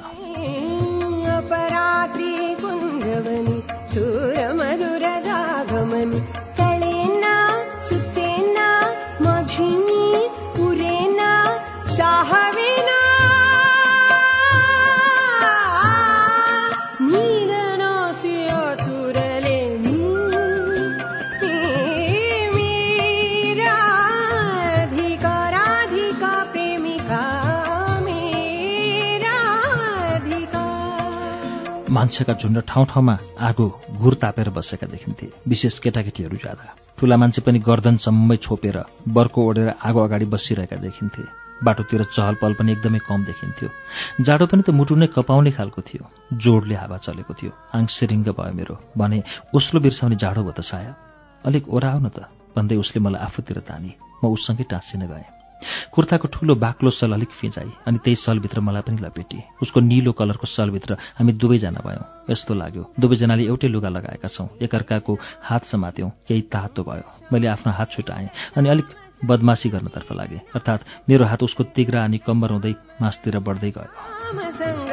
मान्छेका 32.04 32.32
झुन्ड 32.32 32.60
ठाउँ 32.68 32.86
ठाउँमा 32.86 33.16
आगो 33.40 33.80
घुर 33.96 34.14
तापेर 34.14 34.48
बसेका 34.50 34.86
देखिन्थे। 34.86 35.26
विशेष 35.48 35.78
केटाकेटीहरू 35.78 36.36
ज्यादा। 36.36 36.76
ठुला 37.00 37.16
मान्छे 37.16 37.40
पनि 37.40 37.58
गर्दनसम्मै 37.58 38.36
छोपेर 38.36 38.76
बर्को 39.08 39.40
ओढेर 39.48 39.68
आगो 39.80 40.00
अगाडि 40.04 40.24
बसिरहेका 40.28 40.76
देखिन्थे। 40.76 41.24
बाटोतिर 41.64 42.04
चहल 42.04 42.34
पहल 42.34 42.52
पनि 42.60 42.72
एकदमै 42.72 43.00
कम 43.08 43.24
देखिन्थ्यो। 43.24 43.68
जाडो 44.20 44.46
पनि 44.46 44.62
त 44.68 44.70
मुटु 44.76 44.94
नै 45.00 45.06
कपाउने 45.16 45.50
खालको 45.56 45.80
थियो। 45.80 46.04
जोडले 46.44 46.74
हावा 46.76 46.96
चलेको 47.00 47.32
थियो। 47.34 47.52
आङ 47.72 47.86
सिरिङ्ग 47.88 48.28
भयो 48.36 48.52
मेरो। 48.52 48.76
भने 49.00 49.22
उसलो 49.54 49.80
बिर्साउने 49.80 50.16
जाडो 50.20 50.42
भयो 50.44 50.52
त 50.52 50.60
साया। 50.60 50.92
अलिक 51.44 51.64
ओराउ 51.72 51.98
न 52.04 52.08
त। 52.12 52.28
भन्दै 52.52 52.76
उसले 52.76 53.00
मलाई 53.00 53.20
आफूतिर 53.24 53.58
तानी। 53.64 53.96
म 54.20 54.28
उससँगै 54.28 54.64
टाँसिन 54.68 55.08
गएँ। 55.08 55.33
कुर्ताको 55.92 56.28
ठुलो 56.28 56.54
बाक्लो 56.54 56.90
सल 56.90 57.12
अलिक 57.12 57.30
फिजाई 57.40 57.70
अनि 57.86 57.98
त्यही 58.04 58.16
सलभित्र 58.16 58.60
मलाई 58.60 58.82
पनि 58.82 58.98
लपेटी 59.00 59.38
उसको 59.62 59.80
निलो 59.80 60.12
कलरको 60.12 60.46
सलभित्र 60.46 60.96
हामी 61.18 61.32
दुवैजना 61.32 61.80
भयौँ। 61.86 62.04
यस्तो 62.30 62.54
लाग्यो। 62.54 62.82
दुवैजनाले 63.00 63.44
एउटै 63.44 63.68
लुगा 63.68 63.88
लगाएका 63.88 64.28
छौँ। 64.28 64.48
एकअर्काको 64.62 65.18
हात 65.42 65.64
समात्यौँ। 65.64 66.10
केही 66.28 66.40
तातो 66.52 66.82
भयो। 66.84 67.04
मैले 67.32 67.46
आफ्नो 67.48 67.72
हात 67.72 67.90
छुटाएँ 67.92 68.28
अनि 68.56 68.68
अलिक 68.68 68.86
बदमासी 69.24 69.68
गर्नतर्फ 69.68 70.12
लागेँ। 70.12 70.40
अर्थात् 70.54 71.08
मेरो 71.08 71.24
हात 71.24 71.42
उसको 71.42 71.64
तिग्रा 71.72 72.04
अनि 72.04 72.18
कम्बर 72.26 72.50
हुँदै 72.50 72.74
मासतिर 73.00 73.38
बढ्दै 73.38 73.70
गयो। 73.70 74.83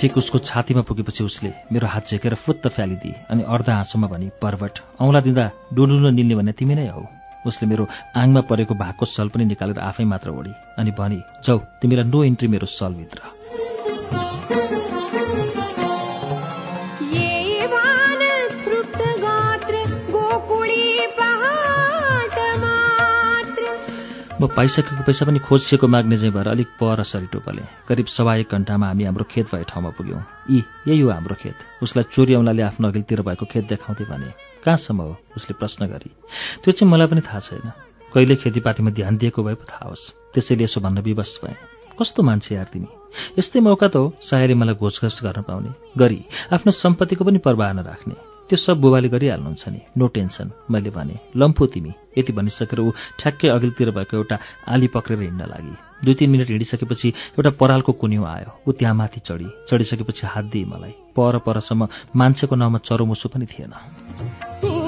ठिक 0.00 0.16
उसको 0.16 0.38
छातीमा 0.40 0.82
पुगेपछि 0.88 1.24
उसले 1.24 1.50
मेरो 1.72 1.86
हात 1.86 2.08
झेकेर 2.08 2.34
फुत्त 2.34 2.68
फ्यालिदिए 2.68 3.14
अनि 3.30 3.42
अर्ध 3.44 3.68
हाँसोमा 3.70 4.06
भनी 4.08 4.28
पर्वट 4.42 4.78
औँला 5.00 5.20
दिँदा 5.20 5.44
डुडुलो 5.74 6.10
निल्ने 6.10 6.34
भने 6.34 6.52
तिमी 6.56 6.74
नै 6.74 6.86
हौ। 6.88 7.04
उसले 7.46 7.68
मेरो 7.68 7.84
आङमा 8.16 8.40
परेको 8.48 8.74
भागको 8.74 9.04
सल 9.06 9.28
पनि 9.28 9.44
निकालेर 9.44 9.78
आफै 9.78 10.04
मात्र 10.04 10.30
ओढी 10.30 10.52
अनि 10.78 10.90
भनी 10.96 11.20
जाउ 11.44 11.58
तिमीलाई 11.80 12.08
नो 12.08 12.24
इन्ट्री 12.24 12.48
मेरो 12.48 12.66
सलभित्र। 12.66 13.39
म 24.40 24.46
पाइसकेको 24.56 25.04
पैसा 25.04 25.26
पनि 25.28 25.38
खोजिएको 25.44 25.84
माग्ने 25.84 26.16
चाहिँ 26.16 26.32
भएर 26.32 26.48
अलिक 26.48 26.68
पर 26.80 27.02
सरी 27.04 27.26
टोपले 27.28 27.60
करिब 27.88 28.06
सवा 28.08 28.34
एक 28.40 28.48
घन्टामा 28.48 28.86
हामी 28.88 29.04
हाम्रो 29.04 29.24
खेत 29.28 29.52
भए 29.52 29.64
ठाउँमा 29.68 29.90
पुग्यौँ। 30.00 30.22
यी 30.50 30.64
यही 30.88 31.00
हो 31.00 31.10
हाम्रो 31.12 31.34
खेत। 31.36 31.56
उसलाई 31.84 32.04
चोरी 32.08 32.34
औँलाले 32.40 32.62
आफ्नो 32.62 32.88
अघिल्तिर 32.88 33.20
भएको 33.20 33.44
खेत 33.44 33.68
देखाउँदै 33.68 34.04
भने 34.08 34.32
कहाँसम्म 34.64 35.00
हो? 35.02 35.16
उसले 35.36 35.54
प्रश्न 35.60 35.86
गरी 35.92 36.10
त्यो 36.64 36.72
चाहिँ 36.72 36.88
मलाई 36.88 37.06
पनि 37.12 37.20
थाहा 37.20 37.40
छैन। 37.40 37.68
कहिले 38.16 38.36
खेतीपातीमा 38.40 38.90
ध्यान 38.96 39.16
दिएको 39.20 39.44
भए 39.44 39.54
पो 39.60 39.64
थाहा 39.68 39.88
होस्। 39.92 40.08
त्यसैले 40.32 40.64
यसो 40.64 40.80
भन्न 40.80 41.04
विवश 41.04 41.36
भएँ। 41.44 41.56
कस्तो 42.00 42.22
मान्छे 42.24 42.54
यार 42.54 42.68
तिमी? 42.72 42.88
यस्तै 43.36 43.60
मौका 43.60 43.88
त 43.92 43.96
हो 44.00 44.16
सायरी 44.24 44.54
मलाई 44.56 44.80
घोषघोष 44.80 45.20
गर्न 45.20 45.44
पाउने। 45.44 45.70
गरी 46.00 46.20
आफ्नो 46.48 46.72
सम्पत्तिको 46.72 47.24
पनि 47.28 47.38
पर्वाह 47.44 47.72
नराख्ने। 47.76 48.29
त्यो 48.50 48.58
सब 48.58 48.80
बुबाले 48.82 49.08
गरिहाल्नुहुन्छ 49.08 49.64
नि। 49.68 49.80
नो 49.94 50.06
टेन्सन 50.10 50.50
मैले 50.70 50.90
भने। 50.90 51.14
लम्फू 51.38 51.66
तिमी 51.70 51.92
यति 52.18 52.32
भनिसकेर 52.34 52.80
ऊ 52.82 52.90
ठ्याक्कै 53.18 53.48
अघिल्तिर 53.48 53.90
भएको 53.94 54.16
एउटा 54.16 54.36
आली 54.66 54.88
पक्रेर 54.90 55.22
हिँड्न 55.22 55.46
लागि। 55.46 55.74
दुई 56.04 56.14
तिन 56.14 56.30
मिनट 56.30 56.50
हिँडिसकेपछि 56.50 57.08
एउटा 57.38 57.50
परालको 57.54 57.92
कुन्यु 57.94 58.24
आयो। 58.26 58.50
ऊ 58.66 58.72
त्यहाँ 58.74 58.94
माथि 58.94 59.20
चढी। 59.22 59.48
चढिसकेपछि 59.70 60.26
हात 60.26 60.44
दिए 60.50 60.66
मलाई। 60.66 61.14
पर 61.14 61.38
परसम्म 61.46 61.88
मान्छेको 62.16 62.54
नाउँमा 62.58 62.78
चरोमुसो 62.82 63.28
पनि 63.30 63.46
थिएन। 63.46 64.79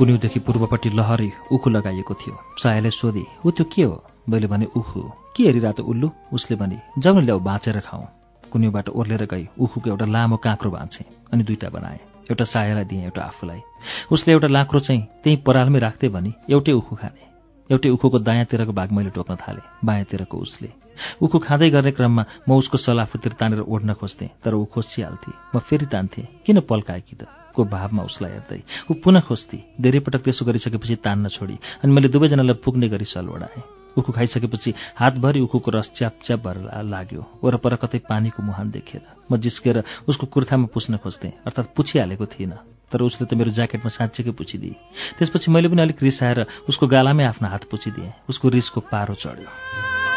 कुन्युदेखि 0.00 0.40
पूर्वपट्टि 0.40 0.90
लहरी 0.96 1.28
उखु 1.52 1.70
लगाइएको 1.70 2.14
थियो। 2.16 2.34
सायाले 2.56 2.90
सोधे 2.90 3.24
ऊ 3.44 3.50
त्यो 3.52 3.64
के 3.68 3.82
हो? 3.84 3.96
मैले 4.32 4.46
भने 4.48 4.66
उखु। 4.72 5.00
के 5.36 5.44
हेरिरहेको 5.44 5.82
उल्लु? 5.84 6.08
उसले 6.32 6.56
भने 6.56 6.80
जाउन 6.98 7.20
ल्याऊ 7.24 7.40
बाँचेर 7.44 7.78
खाउँ 7.84 8.06
कुन्युबाट 8.52 8.88
ओर्लेर 8.96 9.24
गई 9.28 9.44
उखुको 9.60 9.90
एउटा 9.90 10.06
लामो 10.08 10.36
काँक्रो 10.40 10.70
बाँचे 10.70 11.04
अनि 11.32 11.42
दुईटा 11.44 11.68
बनाए। 11.68 12.00
एउटा 12.32 12.44
सायालाई 12.44 12.84
दिएँ 12.88 13.04
एउटा 13.04 13.22
आफूलाई। 13.22 13.60
उसले 14.08 14.32
एउटा 14.32 14.48
लाक्रो 14.48 14.80
चाहिँ 14.80 15.02
त्यहीँ 15.20 15.42
परालमै 15.44 15.78
राख्दै 15.84 16.08
भने 16.08 16.32
एउटै 16.48 16.72
उखु 16.80 16.96
खाने। 16.96 17.22
एउटै 17.70 17.88
उखुको 17.92 18.18
दायाँतिरको 18.24 18.72
भाग 18.72 18.92
मैले 18.96 19.10
टोक्न 19.12 19.36
थालेँ 19.36 19.68
बायाँतिरको 19.84 20.36
उसले। 20.38 20.72
उखु 21.20 21.38
खाँदै 21.44 21.68
गर्ने 21.76 21.92
क्रममा 21.92 22.24
म 22.48 22.56
उसको 22.56 22.76
सलाफुतिर 22.80 23.32
तानेर 23.36 23.68
ओढ्न 23.68 23.92
खोज्थेँ 24.00 24.32
तर 24.40 24.54
ऊ 24.56 24.64
खोसिहाल्थे। 24.64 25.32
म 25.54 25.60
फेरि 25.60 25.86
तान्थेँ 25.92 26.24
किन 26.46 26.60
पल्काएकी 26.64 27.16
त? 27.20 27.39
को 27.56 27.64
भावमा 27.64 28.02
उसलाई 28.02 28.30
हेर्दै 28.32 28.62
ऊ 28.90 28.94
पुनः 29.04 29.20
खोज्थे 29.28 29.58
धेरै 29.80 30.00
पटक 30.06 30.22
त्यसो 30.24 30.44
गरिसकेपछि 30.44 30.96
तान्न 31.04 31.28
छोडी 31.28 31.56
अनि 31.82 31.92
मैले 31.92 32.08
दुवैजनालाई 32.08 32.62
पुग्ने 32.64 32.88
गरी 32.88 33.04
सल 33.04 33.28
उखु 33.98 34.12
खाइसकेपछि 34.12 34.70
हातभरि 34.96 35.40
उखुको 35.40 35.70
रस 35.74 35.90
च्याप 35.96 36.22
च्याप 36.24 36.40
भएर 36.46 36.82
लाग्यो। 36.86 37.22
वरपर 37.42 37.74
कतै 37.82 37.98
पानीको 38.06 38.42
मुहान 38.42 38.70
देखेर 38.70 39.02
म 39.26 39.36
जिस्केर 39.36 39.82
उसको 40.06 40.26
कुर्तामा 40.30 40.70
पुस्न 40.70 40.96
खोज्थेँ 41.02 41.32
अर्थात् 41.42 41.74
पुछिहालेको 41.74 42.26
थिइनँ 42.30 42.58
तर 42.86 43.02
उसले 43.02 43.26
त 43.26 43.34
मेरो 43.34 43.50
ज्याकेटमा 43.50 43.90
साँच्चैकै 43.90 44.30
पुछिदिए। 44.30 45.18
त्यसपछि 45.18 45.50
मैले 45.50 45.68
पनि 45.68 45.82
अलिक 45.82 46.02
रिसाएर 46.02 46.46
उसको 46.70 46.86
गालामै 46.86 47.24
आफ्नो 47.34 47.48
हात 47.50 47.66
पुछिदिएँ 47.66 48.30
उसको 48.30 48.48
रिसको 48.48 48.80
पारो 48.86 49.14
चढ्यो। 49.18 50.09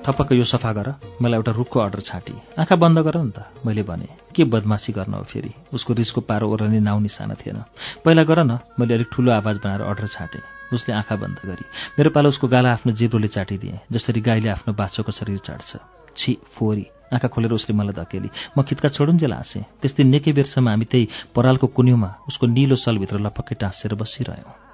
थपक्क 0.00 0.32
यो 0.32 0.44
सफा 0.44 0.72
गर। 0.72 0.88
मलाई 1.20 1.36
एउटा 1.36 1.52
रुखको 1.52 1.80
अर्डर 1.80 2.00
छाँटी। 2.00 2.34
आँखा 2.58 2.76
बन्द 2.76 2.98
गर 2.98 3.16
न 3.20 3.30
त 3.36 3.44
मैले 3.66 3.82
भने। 3.84 4.08
के 4.32 4.44
बदमासी 4.44 4.92
गर्न 4.92 5.14
हो 5.14 5.22
फेरि? 5.22 5.52
उसको 5.74 5.92
रिसको 5.92 6.20
पारो 6.24 6.48
ओर्ने 6.48 6.80
नाउँ 6.80 7.00
निशाना 7.02 7.34
थिएन। 7.36 7.60
पहिला 8.04 8.22
गर 8.24 8.42
न 8.44 8.58
मैले 8.80 8.94
अलिक 8.94 9.08
ठुलो 9.12 9.32
आवाज 9.32 9.56
बनाएर 9.60 9.82
अर्डर 9.82 10.06
छाँटेँ। 10.08 10.40
उसले 10.72 10.94
आँखा 10.94 11.16
बन्द 11.16 11.38
गरी 11.44 11.64
मेरो 11.98 12.10
पालो 12.10 12.28
उसको 12.28 12.48
गाला 12.48 12.72
आफ्नो 12.72 12.92
जिब्रोले 12.96 13.28
चाटिदिएँ 13.28 13.78
जसरी 13.92 14.20
गाईले 14.20 14.48
आफ्नो 14.48 14.72
बाछोको 14.74 15.12
शरीर 15.12 15.38
चाट्छ। 15.38 15.76
छि 16.16 16.36
फोरी! 16.56 16.86
आँखा 17.12 17.28
खोलेर 17.28 17.52
उसले 17.52 17.76
मलाई 17.76 17.92
धकेली। 18.00 18.30
म 18.56 18.62
खित्का 18.62 18.88
छोडुन्जेल 18.88 19.32
हाँसेँ 19.32 19.62
त्यस 19.82 19.96
दिन 19.98 20.06
निकै 20.16 20.32
बेरसम्म 20.32 20.68
हामी 20.68 20.84
त्यही 20.88 21.08
परालको 21.34 21.66
कुन्युमा 21.66 22.10
उसको 22.28 22.46
निलो 22.46 22.76
सलभित्र 22.78 23.18
लपक्कै 23.20 23.54
टाँसेर 23.60 23.94
बसिरह्यौँ। 24.00 24.69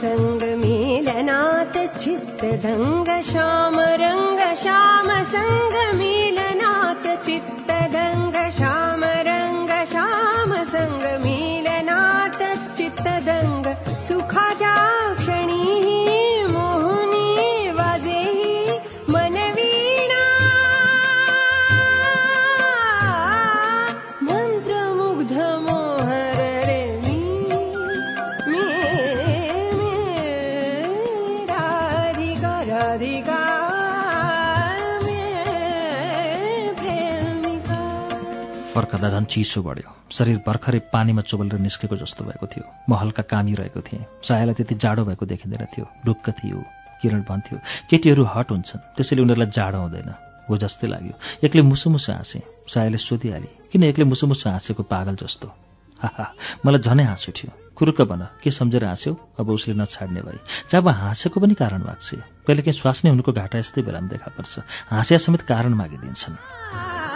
सङ्गमेलनात् 0.00 1.78
चित्तदङ्गशा 2.02 3.48
चिसो 39.30 39.62
बढ्यो। 39.62 39.90
शरीर 40.10 40.36
भर्खरै 40.46 40.78
पानीमा 40.90 41.22
चोबलेर 41.22 41.60
निस्केको 41.62 41.96
जस्तो 41.96 42.24
भएको 42.24 42.46
थियो। 42.46 42.64
म 42.88 42.98
हल्का 42.98 43.22
कामिरहेको 43.22 43.80
थिएँ। 43.80 44.04
सायालाई 44.26 44.54
त्यति 44.58 44.74
जाडो 44.74 45.04
भएको 45.06 45.24
देखिँदैन 45.26 45.64
थियो। 45.70 45.86
ढुक्क 46.06 46.26
थियो। 46.38 46.58
किरण 47.02 47.22
भन्थ्यो 47.22 47.58
केटीहरू 47.90 48.22
हट 48.26 48.50
हुन्छन्। 48.50 48.80
त्यसैले 48.98 49.22
उनीहरूलाई 49.22 49.50
जाडो 49.54 49.78
हुँदैन। 49.78 50.10
हो 50.50 50.56
जस्तै 50.58 50.86
लाग्यो। 50.90 51.14
एक्लै 51.46 51.62
मुसु 51.62 51.90
मुसु 51.90 52.12
हाँसेँ। 52.12 52.42
सायाले 52.66 52.98
सोधिहाले 52.98 53.70
किन 53.70 53.82
एक्लै 53.94 54.04
मुसु 54.04 54.26
मुसु 54.26 54.50
हाँसेको 54.50 54.82
पागल 54.82 55.14
जस्तो? 55.16 55.46
हाहा 56.02 56.26
मलाई 56.66 56.80
झनै 56.82 57.04
हाँस 57.06 57.24
उठ्यो। 57.28 57.50
कुरुक्क 57.76 58.00
भन 58.02 58.22
के 58.42 58.50
सम्झेर 58.50 58.84
हाँस्यौ? 58.84 59.14
अब 59.38 59.48
उसले 59.48 59.74
नछाड्ने 59.74 60.20
भई 60.20 60.38
जब 60.70 60.88
हाँसेको 60.88 61.40
पनि 61.40 61.54
कारण 61.54 61.80
लाग्छ। 61.86 62.08
कहिले 62.44 62.62
काहीँ 62.62 62.76
स्वास्नी 62.76 63.10
हुनुको 63.10 63.32
घाटा 63.32 63.58
यस्तै 63.58 63.82
बेलामा 63.82 64.08
देखा 64.10 64.30
पर्छ। 64.36 64.60
हाँस्या 64.90 65.18
समेत 65.18 65.42
कारण 65.46 65.72
मागिदिन्छन्। 65.74 67.09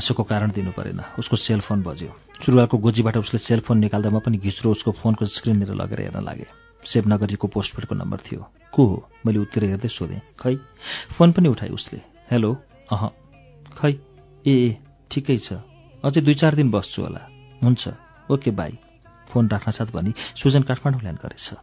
धन्न 0.00 0.08
हाँसोको 0.08 0.24
कारण 0.24 0.50
दिनु 0.56 0.72
परेन। 0.72 1.00
उसको 1.20 1.36
सेलफोन 1.36 1.84
बज्यो। 1.84 2.08
सुरुवालको 2.40 2.76
गोजीबाट 2.80 3.16
उसले 3.20 3.38
सेलफोन 3.38 3.78
निकाल्दामा 3.84 4.18
पनि 4.24 4.38
घिच्रो 4.40 4.72
उसको 4.72 4.90
फोनको 4.96 5.28
स्क्रिनतिर 5.28 5.76
लगेर 5.76 6.00
हेर्न 6.00 6.24
लागे। 6.24 6.46
सेभ 6.80 7.04
नगरीको 7.04 7.46
पोस्टपेडको 7.52 7.94
नम्बर 7.94 8.18
थियो। 8.24 8.40
को 8.72 8.80
हो? 8.80 8.96
मैले 9.26 9.38
उत्तिर 9.44 9.76
हेर्दै 9.76 9.88
सोधेँ। 9.92 10.24
खै? 10.40 10.56
फोन 11.20 11.32
पनि 11.36 11.48
उठाएँ 11.52 11.72
उसले। 11.76 12.00
हेलो 12.32 12.50
अह। 12.88 13.12
खै? 13.76 13.92
ए 14.48 14.54
ए 14.56 14.76
ठिकै 15.12 15.36
छ। 15.36 15.60
अझै 16.00 16.20
दुई 16.24 16.34
चार 16.34 16.56
दिन 16.56 16.72
बस्छु 16.72 17.04
होला। 17.04 17.20
हुन्छ। 17.60 17.84
Okay 18.32 18.50
by. 18.56 18.80
फोन 19.28 19.48
राख्न 19.52 19.68
साथ 19.68 19.92
भनी 19.92 20.16
सुजन 20.40 20.64
काठमाडौँ 20.64 21.00
ल्यान्ड 21.04 21.20
गरेछ। 21.20 21.60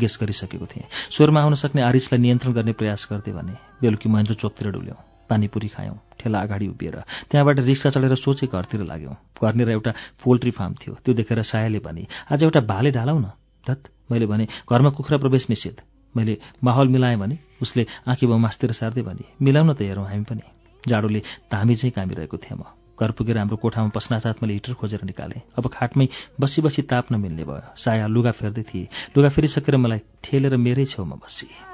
गेस 0.00 0.18
गरिसकेको 0.20 0.66
थिएँ। 0.72 0.88
स्वरमा 1.12 1.40
आउन 1.44 1.54
सक्ने 1.54 1.82
आरिसलाई 1.84 2.20
नियन्त्रण 2.20 2.52
गर्ने 2.52 2.72
प्रयास 2.72 3.08
गर्दै 3.12 3.32
भने 3.36 3.54
बेलुकी 3.84 4.08
महेन्द्र 4.08 4.34
चोकतिर 4.40 4.72
डुल्यौँ। 4.72 5.13
पानीपुरी 5.30 5.68
खायौँ 5.68 5.96
ठेला 6.20 6.40
अगाडि 6.40 6.66
उभिएर। 6.68 6.96
त्यहाँबाट 7.30 7.58
रिक्सा 7.60 7.90
चढेर 7.90 8.14
सोचे 8.14 8.46
घरतिर 8.46 8.80
लाग्यौँ। 8.84 9.16
घरनिर 9.42 9.70
एउटा 9.70 9.92
पोल्ट्री 10.24 10.50
फार्म 10.50 10.74
थियो 10.80 10.94
त्यो 11.04 11.14
देखेर 11.14 11.42
सायाले 11.42 11.78
भने 11.78 12.06
आज 12.32 12.42
एउटा 12.42 12.60
भाले 12.60 12.90
ढालौ 12.92 13.18
न 13.18 13.30
धत। 13.64 13.88
मैले 14.10 14.26
भने 14.26 14.44
घरमा 14.70 14.90
कुखुरा 14.90 15.18
प्रवेश 15.18 15.46
निषेध। 15.50 15.80
मैले 16.14 16.38
माहौल 16.64 16.88
मिलाएँ 16.88 17.16
भने 17.18 17.38
उसले 17.62 17.86
आँखी 18.06 18.26
बमासतिर 18.26 18.72
सार्दै 18.72 19.02
भने 19.02 19.24
मिलाउन 19.42 19.72
त 19.74 19.82
हेरौँ 19.82 20.06
हामी 20.06 20.24
पनि। 20.24 20.42
जाडोले 20.88 21.20
धामी 21.52 21.74
चाहिँ 21.74 21.92
कामिरहेको 21.96 22.36
थिएँ 22.36 22.58
म। 22.58 22.64
घर 22.94 23.10
पुगेर 23.10 23.38
हाम्रो 23.38 23.56
कोठामा 23.58 23.90
पस्नासाथ 23.90 24.38
मैले 24.42 24.54
हिटर 24.54 24.74
खोजेर 24.78 25.02
निकालेँ। 25.02 25.42
अब 25.58 25.66
खाटमै 25.66 26.06
बसी 26.40 26.62
बसी 26.62 26.82
ताप्न 26.86 27.18
मिल्ने 27.18 27.44
भयो। 27.44 27.74
साया 27.74 28.06
लुगा 28.06 28.30
फेर्दै 28.30 28.62
थिए। 28.62 28.88
लुगा 29.16 29.28
फेरिसकेर 29.34 29.76
मलाई 29.76 30.00
ठेलेर 30.22 30.56
मेरै 30.56 30.84
छेउमा 30.86 31.16
बसी। 31.18 31.73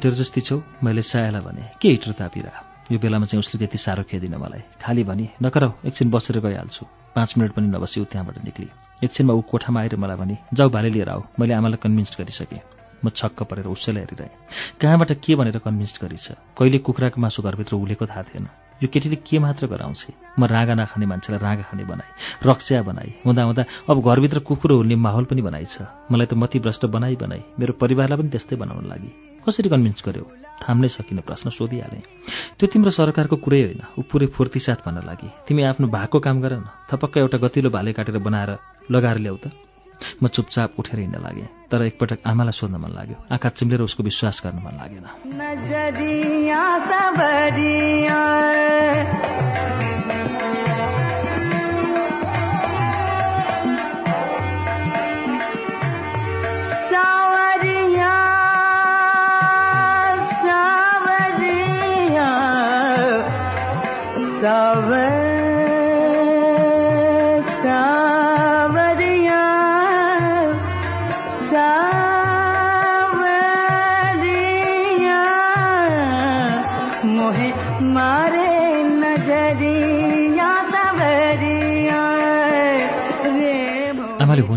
हिटर 0.00 0.16
जस्ती 0.16 0.40
छौ। 0.40 0.56
मैले 0.80 1.02
सायालाई 1.04 1.42
भने 1.44 1.76
के 1.76 1.88
हिटर 1.92 2.12
तापिरा? 2.16 2.52
यो 2.88 2.98
बेलामा 2.98 3.26
चाहिँ 3.28 3.44
उसले 3.44 3.58
त्यति 3.60 3.78
साह्रो 3.78 4.02
खेदिन 4.08 4.34
मलाई। 4.40 4.80
खाली 4.80 5.04
भनी 5.04 5.28
नकराउ 5.44 5.84
एकछिन 5.84 6.08
बसेर 6.10 6.40
गइहाल्छु। 6.40 6.84
पाँच 7.12 7.36
मिनट 7.36 7.52
पनि 7.52 7.68
नबसी 7.68 8.00
ऊ 8.00 8.04
त्यहाँबाट 8.08 8.36
निक्ली। 8.40 8.68
एकछिनमा 9.04 9.32
ऊ 9.36 9.40
कोठामा 9.44 9.80
आएर 9.80 9.96
मलाई 10.00 10.16
भने 10.16 10.36
जाऊ 10.56 10.68
भाले 10.72 10.88
लिएर 10.88 11.08
आऊ। 11.12 11.22
मैले 11.36 11.52
आमालाई 11.52 11.78
कन्भिन्स 11.84 12.16
गरिसकेँ। 12.16 12.64
म 13.04 13.08
छक्क 13.12 13.42
परेर 13.44 13.68
उसैलाई 13.68 14.02
हेरिरहेँ। 14.08 14.32
कहाँबाट 14.80 15.12
के 15.20 15.34
भनेर 15.36 15.58
कन्भिन्स 15.60 15.98
गरिछ 16.00 16.26
कहिले 16.56 16.78
कुखुराको 16.80 17.20
मासु 17.20 17.42
घरभित्र 17.44 17.76
उलेको 17.76 18.06
थाहा 18.08 18.22
थिएन। 18.24 18.48
यो 18.80 18.88
केटीले 18.88 19.16
के 19.20 19.38
मात्र 19.38 19.68
गराउँछ? 19.68 20.00
म 20.40 20.48
रागा 20.48 20.74
नखाने 20.80 21.06
मान्छेलाई 21.06 21.40
रागा 21.44 21.62
खाने 21.68 21.84
बनाएँ। 21.84 22.12
रक्स्या 22.48 22.82
बनाएँ। 22.88 23.12
हुँदा 23.28 23.42
हुँदा 23.44 23.64
अब 23.92 23.96
घरभित्र 24.00 24.38
कुकुर 24.48 24.72
हुने 24.72 24.96
माहौल 24.96 25.24
पनि 25.28 25.42
बनाइछ 25.44 25.76
मलाई 26.08 26.26
त 26.26 26.34
मतिभ्रष्ट 26.40 26.88
बनाइ 26.88 27.16
बनाई 27.20 27.42
मेरो 27.60 27.72
परिवारलाई 27.76 28.18
पनि 28.18 28.28
त्यस्तै 28.32 28.56
बनाउन 28.56 28.88
लागि। 28.88 29.29
कसरी 29.48 29.68
कन्भिन्स 29.68 30.02
गर्यो? 30.06 30.32
थाम्नै 30.68 30.88
सकिने 30.88 31.20
प्रश्न 31.20 31.50
सोधिहालेँ। 31.50 32.02
त्यो 32.58 32.66
तिम्रो 32.66 32.90
सरकारको 32.90 33.36
कुरै 33.36 33.62
होइन। 33.62 33.80
ऊ 33.98 34.02
पुरै 34.02 34.26
फुर्तीसाथ 34.26 34.76
भन्न 34.86 35.06
लागि। 35.06 35.30
तिमी 35.48 35.62
आफ्नो 35.62 35.88
भएको 35.88 36.20
काम 36.20 36.40
गर 36.40 36.56
न। 36.56 36.64
थपक्क 36.90 37.16
एउटा 37.16 37.38
गतिलो 37.38 37.70
भाले 37.70 37.92
काटेर 37.92 38.18
बनाएर 38.18 38.58
लगाएर 38.90 39.18
ल्याऊ 39.18 39.36
त। 39.36 39.50
म 40.22 40.28
चुपचाप 40.28 40.72
उठेर 40.78 41.00
हिँड्न 41.00 41.22
लागेँ। 41.22 41.48
तर 41.70 41.82
एकपटक 41.82 42.18
आमालाई 42.26 42.52
सोध्न 42.52 42.76
मन 42.76 42.92
लाग्यो। 42.92 43.16
आँखा 43.32 43.48
चिम्लेर 43.48 43.80
उसको 43.80 44.02
विश्वास 44.02 44.40
गर्न 44.44 44.58
मन 44.58 44.76
लागेन। 44.76 45.04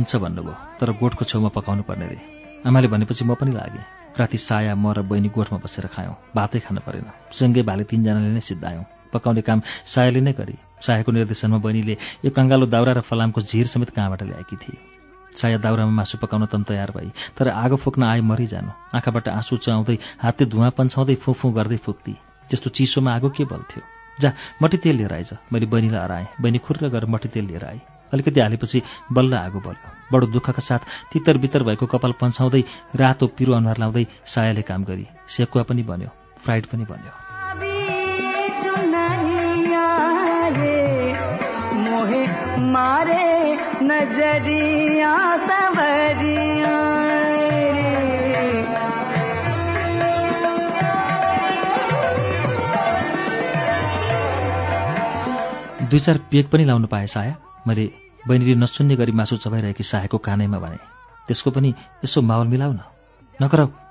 हुन्छ 0.04 0.16
भन्नुभयो 0.20 0.56
तर 0.80 0.92
गोठको 1.00 1.24
छेउमा 1.24 1.50
पकाउनु 1.56 1.84
पर्ने 1.88 2.08
रे। 2.12 2.20
आमाले 2.68 2.88
भनेपछि 2.92 3.24
म 3.24 3.40
पनि 3.40 3.56
लागेँ। 3.56 3.84
राति 4.20 4.38
साया 4.38 4.76
म 4.76 4.92
र 4.92 5.02
बहिनी 5.08 5.32
गोठमा 5.32 5.64
बसेर 5.64 5.88
खायौँ। 5.88 6.36
भातै 6.36 6.60
खान 6.60 6.84
परेन। 6.84 7.08
सँगै 7.32 7.64
भाले 7.64 7.84
तिनजनाले 7.88 8.36
नै 8.36 8.44
सिद्धायौँ। 8.44 8.84
पकाउने 9.16 9.42
काम 9.48 9.64
सायाले 9.88 10.20
नै 10.20 10.34
गरी। 10.36 10.60
सायाको 10.84 11.12
निर्देशनमा 11.16 11.58
बहिनीले 11.64 11.96
यो 12.20 12.30
कङ्गालो 12.36 12.66
दाउरा 12.68 13.00
र 13.00 13.02
फलामको 13.08 13.48
झिर 13.48 13.66
समेत 13.72 13.96
कहाँबाट 13.96 14.22
ल्याएकी 14.28 14.56
थिए? 14.60 14.78
साया 15.40 15.58
दाउरामा 15.64 15.94
मासु 15.96 16.20
पकाउन 16.20 16.52
तन 16.52 16.68
तयार 16.68 16.92
भई 16.92 17.10
तर 17.40 17.48
आगो 17.48 17.80
फुक्न 17.80 18.04
आए 18.04 18.20
मरिजानु। 18.20 18.72
आँखाबाट 18.92 19.28
आँसु 19.40 19.56
चाउँदै 19.64 19.98
हातले 20.20 20.46
धुवा 20.52 20.70
पन्छाउँदै 20.76 21.16
फुफु 21.24 21.48
गर्दै 21.56 21.80
फुक्ती। 21.80 22.14
त्यस्तो 22.52 22.70
चिसोमा 22.76 23.16
आगो 23.16 23.30
के 23.32 23.48
बल्थ्यो? 23.48 23.82
जा 24.20 24.30
मट्टी 24.62 24.78
तेल 24.84 24.96
लिएर 25.00 25.14
आइज 25.16 25.32
मैले 25.48 25.66
बहिनीलाई 25.72 26.04
हराएँ। 26.04 26.28
बहिनी 26.44 26.60
खुर्र 26.60 26.92
गरेर 26.92 27.10
मट्टी 27.10 27.30
तेल 27.34 27.48
लिएर 27.48 27.66
आएँ। 27.66 27.93
अलिकति 28.14 28.40
हालेपछि 28.40 28.82
बल्ल 29.12 29.34
आगो 29.36 29.60
बल्यो 29.60 29.90
बडो 30.14 30.26
दुःखका 30.28 30.62
साथ 30.62 30.80
तितर 31.14 31.38
बितर 31.38 31.64
भएको 31.64 31.86
कपाल 31.86 32.14
पन्छाउँदै 32.22 32.64
रातो 32.96 33.28
पिरो 33.38 33.54
अनुहार 33.54 33.78
लाउँदै 33.80 34.06
सायाले 34.26 34.62
काम 34.62 34.84
गरी 34.86 35.06
सेकुवा 35.28 35.64
पनि 35.64 35.84
बन्यो 35.84 36.10
फ्राइड 36.44 36.66
पनि 36.66 36.86
बन्यो। 36.86 37.12
दुई 55.90 56.00
चार 56.00 56.18
पेक 56.32 56.50
पनि 56.50 56.64
लाउनु 56.66 56.88
पाएँ 56.88 57.08
साया। 57.08 57.36
मैले 57.68 58.03
बहिनीले 58.28 58.56
नसुन्ने 58.64 58.96
गरी 58.96 59.12
मासु 59.12 59.38
चबाइरहेकी 59.44 59.84
सायाको 59.84 60.18
कानैमा 60.18 60.60
भने 60.60 60.80
त्यसको 61.28 61.50
पनि 61.52 61.70
यसो 62.04 62.22
माहौल 62.22 62.48
मिलाउ 62.48 62.72
न 62.74 62.82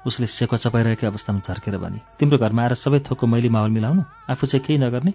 उसले 0.07 0.27
सेको 0.27 0.57
चपाइरहेकै 0.57 1.07
अवस्थामा 1.07 1.41
झर्केर 1.47 1.77
भने 1.79 1.99
तिम्रो 2.19 2.39
घरमा 2.39 2.63
आएर 2.63 2.75
सबै 2.75 2.99
थोकको 3.07 3.27
मैले 3.27 3.49
माहौल 3.55 3.71
मिलाउनु? 3.71 4.03
आफू 4.31 4.47
चाहिँ 4.47 4.65
केही 4.67 4.79
नगर्ने? 4.79 5.13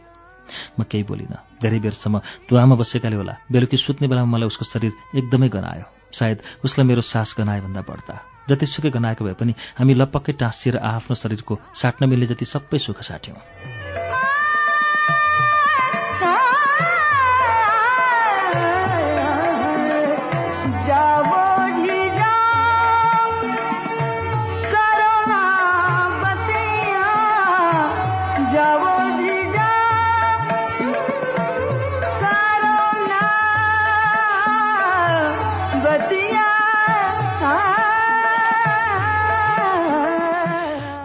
म 0.79 0.83
केही 0.87 1.03
बोलिनँ। 1.03 1.59
धेरै 1.59 1.79
बेरसम्म 1.83 2.47
धुवामा 2.47 2.75
बसेकाले 2.79 3.15
होला। 3.19 3.33
बेलुकी 3.51 3.77
सुत्ने 3.77 4.07
बेलामा 4.07 4.31
मलाई 4.31 4.47
उसको 4.47 4.63
शरीर 4.63 4.91
एकदमै 5.19 5.49
गनायो। 5.51 5.85
सायद 6.07 6.37
उसलाई 6.63 6.87
मेरो 6.87 7.01
सास 7.03 7.35
गनाएभन्दा 7.35 7.81
बढ्दा 7.83 8.15
जतिसुकै 8.47 8.95
गनाएको 8.95 9.23
भए 9.27 9.35
पनि 9.35 9.53
हामी 9.75 9.93
लपक्कै 9.99 10.33
टाँसिएर 10.39 10.79
आफ्नो 10.79 11.15
शरीरको 11.19 11.53
साट्न 11.75 12.07
मिल्ने 12.07 12.31
जति 12.31 12.45
सबै 12.47 12.79
सुख 12.79 13.03
साट्यौँ। 13.03 13.35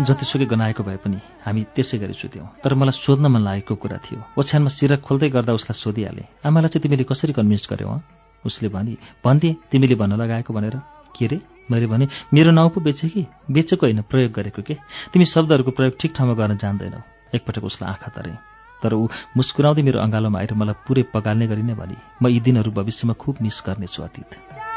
जतिसुकै 0.04 0.46
गनाएको 0.46 0.82
भए 0.82 0.98
पनि 1.04 1.18
हामी 1.44 1.62
त्यसै 1.74 1.98
गरी 1.98 2.14
सुत्यौँ। 2.14 2.62
तर 2.62 2.74
मलाई 2.74 2.94
सोध्न 2.94 3.26
मन 3.26 3.42
लागेको 3.42 3.74
कुरा 3.74 3.98
थियो। 4.04 4.20
ओछ्यानमा 4.38 4.70
सिरक 4.70 5.00
खोल्दै 5.00 5.28
गर्दा 5.30 5.52
उसलाई 5.52 5.76
सोधिहालेँ 5.78 6.26
आमालाई 6.46 6.70
चाहिँ 6.70 6.82
तिमीले 6.82 7.04
कसरी 7.04 7.32
कन्भिन्स 7.32 7.66
गर्यौ 7.70 8.00
उसले 8.44 8.68
भने 8.68 8.96
भनिदिए 9.24 9.56
तिमीले 9.70 9.94
भन्न 9.94 10.18
लगाएको 10.18 10.50
भनेर। 10.50 10.76
के 11.14 11.26
रे? 11.26 11.38
मैले 11.70 11.86
भने 11.86 12.08
मेरो 12.34 12.50
नाउँ 12.50 12.70
पो 12.74 12.80
बेचे 12.80 13.08
कि? 13.08 13.22
बेचेको 13.50 13.86
होइन 13.86 14.02
प्रयोग 14.02 14.32
गरेको 14.32 14.62
के? 14.62 14.74
तिमी 15.12 15.24
शब्दहरूको 15.24 15.70
प्रयोग 15.70 15.94
ठिक 16.00 16.12
ठाउँमा 16.16 16.34
गर्न 16.34 16.56
जान्दैनौ। 16.58 17.00
एकपटक 17.34 17.64
उसलाई 17.64 17.90
आँखा 17.92 18.10
तरेँ। 18.16 18.36
तर 18.82 18.94
ऊ 18.94 19.06
मुस्कुराउँदै 19.36 19.82
मेरो 19.82 20.00
अँगालोमा 20.00 20.38
आएर 20.38 20.54
मलाई 20.54 20.82
पुरै 20.82 21.02
पगाल्ने 21.14 21.46
गरी 21.46 21.62
नै 21.62 21.74
भने 21.78 21.96
म 22.18 22.26
यी 22.26 22.40
दिनहरू 22.40 22.70
भविष्यमा 22.72 23.14
खुब 23.14 23.36
मिस 23.38 23.62
गर्नेछु 23.62 24.02
अतीत। 24.02 24.71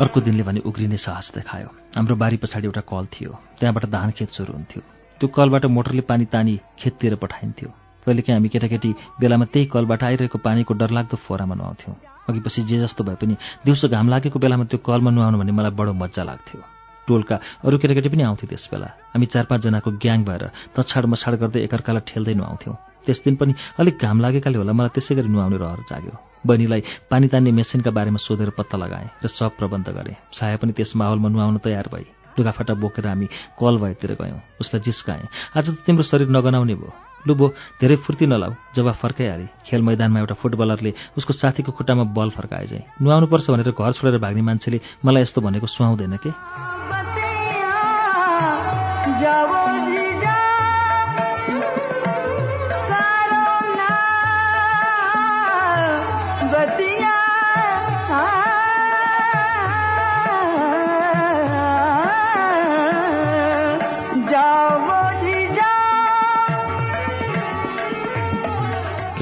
अर्को 0.00 0.20
दिनले 0.20 0.42
भने 0.42 0.60
उग्रिने 0.60 0.96
साहस 0.96 1.32
देखायो। 1.34 1.68
हाम्रो 1.96 2.16
बारी 2.20 2.36
पछाडि 2.36 2.66
एउटा 2.66 2.80
कल 2.84 3.06
थियो। 3.08 3.32
त्यहाँबाट 3.60 3.84
धान 3.88 4.10
खेत 4.12 4.28
सुरु 4.28 4.52
हुन्थ्यो। 4.52 4.82
त्यो 5.20 5.28
कलबाट 5.28 5.66
मोटरले 5.72 6.02
पानी 6.04 6.24
तानी 6.28 6.60
खेततिर 6.78 7.14
पठाइन्थ्यो। 7.16 7.68
कहिलेकाहीँ 8.04 8.36
हामी 8.36 8.48
केटाकेटी 8.52 8.90
बेलामा 9.20 9.44
त्यही 9.48 9.66
कलबाट 9.72 10.02
आइरहेको 10.04 10.38
पानीको 10.38 10.74
डरलाग्दो 10.76 11.16
फोरामा 11.16 11.54
नुहाउँथ्यौँ। 11.56 11.96
अघि 12.28 12.40
पछि 12.44 12.62
जे 12.68 12.78
जस्तो 12.84 13.04
भए 13.08 13.16
पनि 13.16 13.34
दिउँसो 13.64 13.88
घाम 13.88 14.08
लागेको 14.12 14.38
बेलामा 14.38 14.64
त्यो 14.68 14.84
कलमा 14.84 15.10
नुहाउनु 15.16 15.38
भने 15.40 15.52
मलाई 15.56 15.72
बडो 15.72 15.92
मजा 15.96 16.22
लाग्थ्यो। 16.28 16.60
टोलका 17.08 17.36
अरू 17.64 17.78
केटाकेटी 17.80 18.08
पनि 18.12 18.22
आउँथे 18.28 18.46
त्यस 18.52 18.68
बेला। 18.68 18.88
हामी 19.16 19.26
चार 19.32 19.44
पाँचजनाको 19.48 19.90
ग्याङ 19.96 20.28
भएर 20.28 20.44
तछाड 20.76 21.04
मछाड 21.08 21.34
गर्दै 21.40 21.64
एकअर्कालाई 21.64 22.04
ठेल्दै 22.04 22.34
नुहाउँथ्यौँ। 22.36 22.76
त्यस 23.08 23.24
दिन 23.24 23.34
पनि 23.40 23.52
अलिक 23.80 23.96
घाम 23.96 24.20
लागेकाले 24.20 24.58
होला 24.60 24.72
मलाई 24.76 24.92
त्यसै 24.92 25.14
गरी 25.16 25.28
नुहाउने 25.32 25.56
रहर 25.56 25.80
जाग्यो। 25.88 26.14
बहिनीलाई 26.46 26.82
पानी 27.10 27.26
तान्ने 27.28 27.50
मेसिनका 27.52 27.90
बारेमा 27.90 28.18
सोधेर 28.22 28.50
पत्ता 28.54 28.78
लगाएँ 28.78 29.08
र 29.24 29.28
सब 29.28 29.56
प्रबन्ध 29.58 29.88
गरेँ। 29.90 30.16
छाया 30.32 30.56
पनि 30.56 30.72
त्यस 30.72 30.96
माहौलमा 30.96 31.28
नुहाउन 31.28 31.58
तयार 31.58 31.88
भई। 31.92 32.06
लुगाफाटा 32.38 32.74
बोकेर 32.74 33.06
हामी 33.06 33.26
कल 33.58 33.74
भएतिर 33.78 34.12
गयौँ। 34.20 34.40
उसलाई 34.60 34.80
जिस्काएँ। 34.80 35.26
आज 35.56 35.66
त 35.70 35.76
तिम्रो 35.86 36.04
शरीर 36.04 36.28
नगनाउने 36.28 36.74
भयो। 36.74 36.92
लु 37.26 37.34
बो 37.34 37.46
धेरै 37.80 37.96
फुर्ती 37.96 38.26
नलाऊ। 38.26 38.52
जवाब 38.76 38.94
फर्काइहाले 38.94 39.46
खेल 39.66 39.82
मैदानमा 39.82 40.18
एउटा 40.20 40.34
फुटबलरले 40.38 40.92
उसको 41.18 41.32
साथीको 41.32 41.72
खुट्टामा 41.72 42.04
बल 42.14 42.30
फर्काए 42.30 42.66
चाहिँ 42.66 42.84
नुहाउनुपर्छ 43.02 43.50
भनेर 43.50 43.70
घर 43.72 43.92
छोडेर 43.92 44.20
भाग्ने 44.22 44.42
मान्छेले 44.42 44.78
मलाई 45.04 45.22
यस्तो 45.22 45.40
भनेको 45.40 45.66
सुहाउँदैन 45.66 46.16
के? 46.22 46.30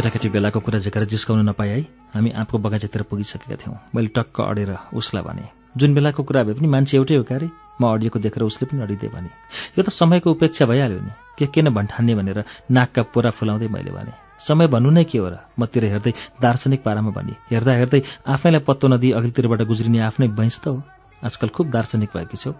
केटाकेटी 0.04 0.28
बेलाको 0.28 0.60
कुरा 0.60 0.78
झिकेर 0.84 1.04
जिस्काउन 1.08 1.48
नपाए 1.48 1.68
है 1.68 1.80
हामी 2.12 2.30
आँपको 2.36 2.58
बगैँचातिर 2.60 3.02
पुगिसकेका 3.08 3.56
थियौँ। 3.56 3.76
मैले 3.96 4.12
टक्क 4.12 4.36
अडेर 4.36 4.92
उसलाई 4.92 5.24
भने 5.24 5.48
जुन 5.80 5.94
बेलाको 5.96 6.22
कुरा 6.28 6.42
भए 6.44 6.54
पनि 6.60 6.68
मान्छे 6.68 6.96
एउटै 7.00 7.16
हो 7.16 7.24
क्यारे 7.24 7.48
म 7.80 7.82
अडिएको 7.88 8.18
देखेर 8.20 8.42
उसले 8.44 8.68
पनि 8.68 8.84
अडिदिए 8.84 9.08
भने। 9.08 9.30
यो 9.72 9.80
त 9.80 9.88
समयको 9.88 10.28
उपेक्षा 10.28 10.68
भइहाल्यो 10.68 11.00
नि। 11.00 11.12
के 11.40 11.46
किन 11.48 11.72
भन्ठान्ने 11.72 12.14
भनेर 12.20 12.44
नाकका 12.68 13.02
पोरा 13.16 13.30
फुलाउँदै 13.32 13.68
मैले 13.72 13.92
भने 13.96 14.12
समय 14.44 14.66
भन्नु 14.68 14.90
नै 14.92 15.04
के 15.08 15.18
हो 15.18 15.28
र? 15.32 15.40
मतिर 15.56 15.84
हेर्दै 15.88 16.12
दार्शनिक 16.36 16.84
पारामा 16.84 17.10
भने 17.16 17.32
हेर्दा 17.48 17.72
हेर्दै 17.72 18.00
आफैलाई 18.28 18.60
पत्तो 18.60 18.92
नदिई 18.92 19.16
अघिल्तिरबाट 19.16 19.60
गुज्रिने 19.64 20.04
आफ्नै 20.04 20.28
बैंस 20.36 20.60
त 20.60 20.68
हो। 20.68 20.84
आजकल 21.24 21.48
खुब 21.48 21.66
दार्शनिक 21.72 22.12
भएकी 22.12 22.36
छौ। 22.36 22.52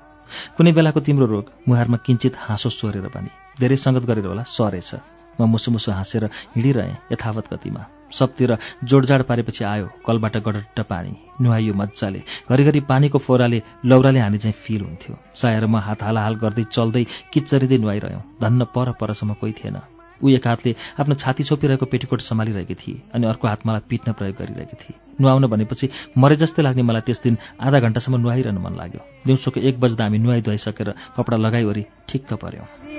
कुनै 0.57 0.73
बेलाको 0.73 1.01
तिम्रो 1.05 1.27
रोग 1.29 1.45
मुहारमा 1.69 2.01
किञ्चित 2.01 2.41
हाँसो 2.41 2.73
सोरेर 2.73 3.13
भने 3.13 3.29
धेरै 3.61 3.77
सङ्गत 3.77 4.05
गरेर 4.09 4.27
होला 4.33 4.49
सरेछ 4.49 5.14
म 5.41 5.51
मुसु 5.53 5.71
मुसु 5.71 5.91
हाँसेर 5.93 6.25
हिँडिरहेँ 6.57 6.97
यथावत 7.13 7.53
गतिमा। 7.53 7.83
सबतिर 8.15 8.57
जोडजाड 8.87 9.23
पारेपछि 9.27 9.65
आयो 9.65 9.87
कलबाट 10.07 10.37
गडट्ट 10.47 10.81
पानी। 10.87 11.13
नुहाइयो 11.43 11.75
मजाले 11.75 12.21
घरिघरि 12.51 12.81
पानीको 12.91 13.19
फोराले 13.19 13.63
लौराले 13.85 14.21
हाने 14.21 14.39
चाहिँ 14.39 14.55
फिल 14.55 14.83
हुन्थ्यो। 14.83 15.15
साएर 15.35 15.67
म 15.67 15.77
हात 15.83 16.03
हालाहाल 16.03 16.35
गर्दै 16.39 16.65
चल्दै 16.71 17.05
किच्चरिँदै 17.33 17.79
नुहाइरह्यौँ। 17.79 18.23
धन्न 18.39 18.65
पर 18.71 18.93
परसम्म 19.01 19.35
कोही 19.43 19.53
थिएन। 19.59 19.79
ऊ 20.23 20.29
एक 20.31 20.47
हातले 20.47 20.75
आफ्नो 21.03 21.15
छाती 21.19 21.43
छोपिरहेको 21.43 21.87
पेटीकोट 21.91 22.21
सम्हालिरहेकी 22.23 22.75
थिए 22.75 23.03
अनि 23.15 23.27
अर्को 23.27 23.49
हात 23.49 23.67
मलाई 23.67 23.83
पिट्न 23.91 24.13
प्रयोग 24.15 24.37
गरिरहेकी 24.39 24.77
थिए। 24.79 24.95
नुहाउन 25.21 25.47
भनेपछि 25.51 25.91
मरे 26.15 26.37
जस्तै 26.39 26.63
लाग्ने 26.63 26.83
मलाई 26.87 27.03
त्यस 27.03 27.21
दिन 27.27 27.37
आधा 27.59 27.79
घन्टासम्म 27.83 28.23
नुहाइरहनु 28.23 28.61
मन 28.63 28.75
लाग्यो। 28.79 29.01
दिउँसोको 29.27 29.61
एक 29.61 29.81
बज्दा 29.83 30.05
हामी 30.05 30.19
नुहाइ 30.23 30.41
धुवाइसकेर 30.47 30.95
कपडा 31.19 31.37
लगाइवरी 31.37 31.83
ठिक्क 32.09 32.33
पऱ्यौँ 32.39 32.94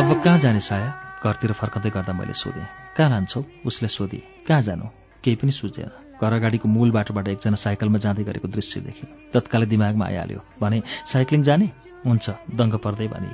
अब 0.00 0.24
कहाँ 0.24 0.38
जाने 0.38 0.60
साया? 0.60 1.20
घरतिर 1.24 1.52
फर्कँदै 1.52 1.90
गर्दा 1.90 2.12
मैले 2.12 2.32
सोधेँ। 2.32 2.64
कहाँ 2.96 3.10
लान्छौ? 3.10 3.44
उसले 3.66 3.88
सोधे। 3.88 4.22
कहाँ 4.48 4.62
जानु? 4.62 4.84
केही 5.24 5.36
पनि 5.36 5.52
सुझेन। 5.52 6.16
घर 6.22 6.32
अगाडिको 6.32 6.68
मूल 6.68 6.90
बाटोबाट 6.90 7.28
एकजना 7.28 7.56
साइकलमा 7.56 7.98
जाँदै 7.98 8.24
गरेको 8.24 8.48
दृश्य 8.48 8.80
देखेँ। 8.80 9.30
तत्कालै 9.34 9.66
दिमागमा 9.66 10.06
आइहाल्यो। 10.06 10.40
भने 10.60 10.82
साइक्लिङ 11.06 11.42
जाने? 11.42 11.89
हुन्छ 12.06 12.26
दङ्ग 12.56 12.74
पर्दै 12.84 13.06
भने। 13.08 13.30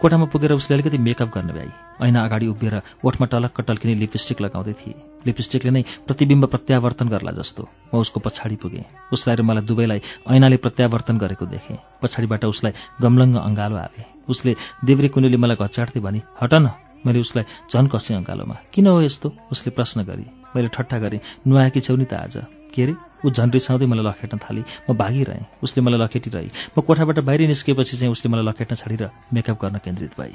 कोठामा 0.00 0.26
पुगेर 0.32 0.52
उसले 0.52 0.74
अलिकति 0.76 0.98
मेकअप 0.98 1.30
गर्न 1.34 1.50
भ्याई। 1.56 1.70
ऐना 2.04 2.18
अगाडि 2.24 2.46
उभिएर 2.46 2.76
ओठमा 3.04 3.26
टलक्क 3.26 3.60
टल्किने 3.60 3.94
लिपस्टिक 3.94 4.40
लगाउँदै 4.40 4.74
थिए। 4.80 4.94
लिपस्टिकले 5.26 5.70
नै 5.70 5.82
प्रतिबिम्ब 6.06 6.44
प्रत्यावर्तन 6.52 7.08
गर्ला 7.08 7.32
जस्तो। 7.40 7.62
म 7.94 8.00
उसको 8.00 8.20
पछाडि 8.20 8.56
पुगेँ। 8.56 8.84
उसलाई 9.12 9.36
र 9.36 9.42
मलाई 9.42 9.64
दुवैलाई 9.64 10.00
ऐनाले 10.28 10.56
प्रत्यावर्तन 10.64 11.16
गरेको 11.18 11.44
देखेँ। 11.46 11.78
पछाडिबाट 12.02 12.44
उसलाई 12.44 12.72
गमलङ्ग 13.00 13.36
अँगालो 13.36 13.76
हालेँ। 13.76 14.04
उसले 14.28 14.52
देव्रे 14.84 15.08
कुनेले 15.08 15.36
मलाई 15.36 15.56
घचाड्दै 15.56 16.00
भने 16.00 16.20
हट 16.40 16.54
न 16.54 16.66
मैले 17.04 17.20
उसलाई 17.24 17.44
झन् 17.72 17.88
कसेँ 17.88 18.16
अँगालोमा। 18.16 18.56
किन 18.72 18.86
हो 18.86 19.00
यस्तो? 19.00 19.28
उसले 19.52 19.70
प्रश्न 19.72 20.04
गरी। 20.04 20.26
मैले 20.52 20.68
ठट्टा 20.68 20.98
गरेँ 21.00 21.20
नुहाएकी 21.48 21.80
छेउ 21.80 21.96
नि 21.96 22.04
त 22.04 22.12
आज। 22.14 22.36
के 22.70 22.82
अरे 22.82 22.94
ऊ 23.24 23.30
झन् 23.30 23.52
रिसाउँदै 23.52 23.86
मलाई 23.86 24.04
लखेट्न 24.04 24.38
थाली। 24.38 24.64
म 24.90 24.96
भागिरहेँ 24.96 25.46
उसले 25.62 25.82
मलाई 25.82 26.00
लखेटिरहे। 26.00 26.50
म 26.78 26.80
कोठाबाट 26.80 27.18
बाहिर 27.18 27.48
निस्किएपछि 27.48 27.96
चाहिँ 27.96 28.12
उसले 28.12 28.32
मलाई 28.32 28.44
लखेट्न 28.44 28.74
छाडेर 28.74 29.10
मेकअप 29.34 29.58
गर्न 29.62 29.78
केन्द्रित 29.78 30.12
भए। 30.20 30.32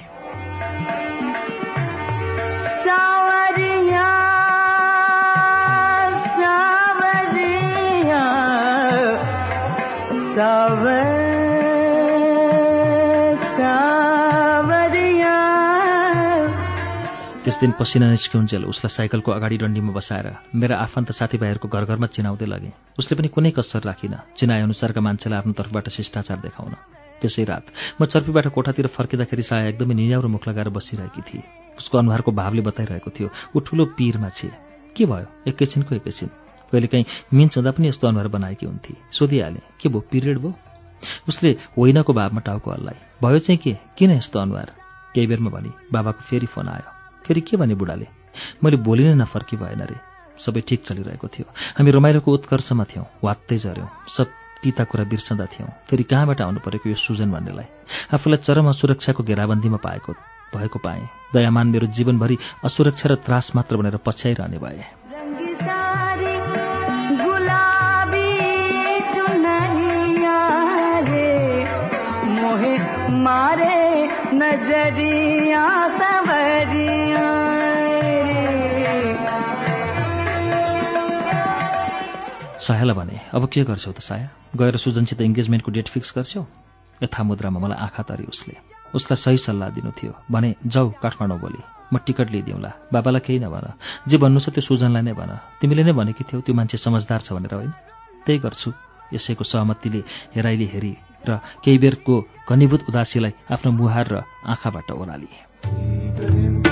सावरिया। 10.35 11.14
त्यस 17.56 17.61
दिन 17.61 17.72
पसिना 17.80 18.11
निस्किउन्जेल 18.11 18.64
उसलाई 18.67 18.92
साइकलको 18.92 19.32
अगाडि 19.32 19.58
डन्डीमा 19.64 19.92
बसाएर 19.95 20.27
मेरा 20.59 20.75
आफन्त 20.75 21.11
साथीभाइहरूको 21.16 21.67
घर 21.72 21.84
घरमा 21.88 22.08
चिनाउँदै 22.11 22.48
लगे। 22.51 22.72
उसले 23.00 23.16
पनि 23.16 23.27
कुनै 23.32 23.51
कसर 23.56 23.80
राखिन 23.80 24.35
चिनाएअनुसारका 24.35 25.00
मान्छेलाई 25.00 25.40
आफ्नो 25.40 25.53
तर्फबाट 25.56 25.88
शिष्टाचार 25.88 26.38
देखाउन। 26.43 26.75
त्यसै 27.24 27.43
रात 27.48 27.66
म 27.95 28.06
चर्पीबाट 28.11 28.51
कोठातिर 28.51 28.88
फर्किँदाखेरि 28.92 29.43
साया 29.48 29.72
एकदमै 29.72 29.95
नियाउरो 29.95 30.27
मुख 30.27 30.43
लगाएर 30.43 30.67
बसिरहेकी 30.67 31.22
थिए। 31.24 31.43
उसको 31.80 31.95
अनुहारको 31.95 32.32
भावले 32.35 32.61
बताइरहेको 32.67 33.09
थियो 33.16 33.27
ऊ 33.56 33.59
ठुलो 33.64 33.84
पिरमा 33.95 34.30
छे। 34.35 34.51
के 34.92 35.06
भयो? 35.08 35.27
एकैछिनको 35.48 35.95
एकैछिन। 35.95 36.30
कहिलेकाहीँ 36.75 37.06
मिन्स 37.32 37.56
हुँदा 37.56 37.72
पनि 37.72 37.88
यस्तो 37.88 38.08
अनुहार 38.08 38.27
बनाएकी 38.35 38.66
हुन्थे। 38.67 38.93
सोधिहालेँ 39.16 39.64
के 39.80 39.88
भयो 39.88 40.03
पिरियड 40.11 40.38
भयो 40.43 40.51
उसले 41.32 41.56
होइनको 41.72 42.11
भावमा 42.19 42.42
टाउको 42.43 42.67
हल्लाए। 42.72 43.00
भयो 43.24 43.40
चाहिँ 43.40 43.59
के? 43.64 43.74
किन 43.95 44.11
यस्तो 44.19 44.40
अनुहार? 44.43 44.75
केही 45.16 45.27
बेरमा 45.27 45.50
भने 45.56 45.72
बाबाको 45.95 46.27
फेरि 46.27 46.51
फोन 46.51 46.67
आयो। 46.67 46.94
फेरि 47.25 47.41
के 47.41 47.57
भने 47.57 47.75
बुढाले? 47.75 48.07
मैले 48.63 48.77
भोलि 48.77 49.03
नै 49.03 49.13
नफर्की 49.13 49.57
भएन 49.57 49.81
रे। 49.81 49.97
सबै 50.39 50.61
ठिक 50.61 50.83
चलिरहेको 50.85 51.27
थियो। 51.27 51.45
हामी 51.77 51.91
रमाइलोको 51.91 52.31
उत्कर्षमा 52.31 52.83
थियौँ 52.83 53.05
वात्तै 53.23 53.57
झऱ्यौँ 53.57 53.89
सब 54.07 54.27
तिता 54.63 54.83
कुरा 54.83 55.03
बिर्सँदा 55.03 55.45
थियौँ। 55.45 55.69
फेरि 55.89 56.03
कहाँबाट 56.03 56.41
आउनु 56.41 56.59
परेको 56.59 56.89
यो 56.89 56.95
सुजन 56.95 57.31
भन्नेलाई? 57.31 57.65
आफूलाई 58.13 58.37
चरम 58.37 58.69
असुरक्षाको 58.69 59.23
घेराबन्दीमा 59.23 59.77
पाएको 59.77 60.13
भएको 60.55 60.79
पाएँ। 60.79 61.09
दयामान 61.33 61.67
मेरो 61.67 61.87
जीवनभरि 61.87 62.37
असुरक्षा 62.63 63.09
र 63.09 63.15
त्रास 63.15 63.51
मात्र 63.55 63.77
भनेर 63.77 63.97
पछ्याइरहने 64.05 64.57
भए। 64.57 64.83
मारे 73.25 74.05
नजरिया 74.37 75.65
सवरिया 75.97 76.84
सायालाई 82.65 82.95
भने 82.97 83.17
अब 83.29 83.45
के 83.45 83.61
गर्छौ 83.61 83.91
त 83.93 84.01
साया? 84.01 84.29
गएर 84.57 84.77
सुजनसित 84.81 85.21
इङ्गेजमेन्टको 85.21 85.69
डेट 85.71 85.87
फिक्स 85.93 86.13
गर्छौ? 86.17 86.41
यथा 86.97 87.21
मुद्रामा 87.23 87.59
मलाई 87.61 87.77
आँखा 87.77 88.03
तरी 88.09 88.25
उसले। 88.25 88.57
उसलाई 88.97 89.17
सही 89.21 89.37
सल्लाह 89.37 89.69
दिनु 89.69 89.91
थियो 89.93 90.13
भने 90.33 90.55
जाऊ 90.65 90.89
काठमाडौँ 90.97 91.39
बोली। 91.39 91.61
म 91.93 92.01
टिकट 92.01 92.33
लिइदिउँला। 92.33 92.71
बाबालाई 92.89 93.21
केही 93.21 93.39
नभन। 93.45 93.65
जे 94.09 94.17
भन्नु 94.17 94.39
छ 94.41 94.49
त्यो 94.49 94.65
सुजनलाई 94.65 95.03
नै 95.05 95.13
भन। 95.13 95.61
तिमीले 95.61 95.83
नै 95.85 95.93
भनेकी 95.93 96.23
थियौ 96.25 96.41
त्यो 96.41 96.57
मान्छे 96.57 96.81
समझदार 96.81 97.21
छ 97.21 97.37
भनेर 97.37 97.53
होइन? 97.53 97.71
त्यही 98.25 98.39
गर्छु। 98.41 98.69
यसैको 99.13 99.43
सहमतिले 99.45 100.01
हेराइले 100.33 100.65
हेरी 100.65 100.93
र 101.29 101.37
केही 101.61 101.77
बेरको 101.77 102.13
घनीभूत 102.49 102.89
उदासीलाई 102.89 103.33
आफ्नो 103.53 103.71
मुहार 103.77 104.07
र 104.09 104.15
आँखाबाट 104.49 104.89
ओह्राली। 104.89 106.64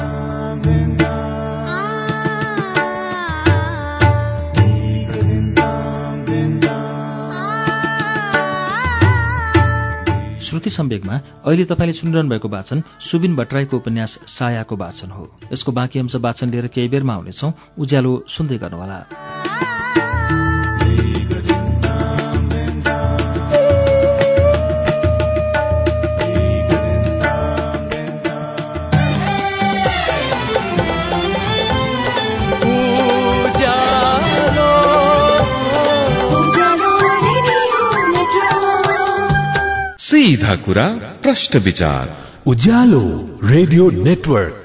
श्रुति 10.63 10.75
सम्वेकमा 10.75 11.15
अहिले 11.43 11.63
तपाईँले 11.65 11.93
सुनिरहनु 11.93 12.29
भएको 12.29 12.47
वाचन 12.47 12.83
सुबिन 13.11 13.35
भट्टराईको 13.35 13.77
उपन्यास 13.77 14.19
सायाको 14.27 14.75
वाचन 14.75 15.11
हो। 15.11 15.27
यसको 15.53 15.71
बाँकी 15.71 15.99
अंश 15.99 16.15
वाचन 16.15 16.51
लिएर 16.51 16.67
केही 16.67 16.87
बेरमा 16.87 17.13
आउनेछौ। 17.13 17.51
उज्यालो 17.79 18.23
सुन्दै 18.27 18.57
गर्नुहोला। 18.63 19.82
सीधा 40.13 40.55
कुरा 40.55 40.87
प्रश्न 41.23 41.59
विचार। 41.59 42.17
Ujyaalo 42.47 43.39
radio 43.43 43.89
network. 43.91 44.62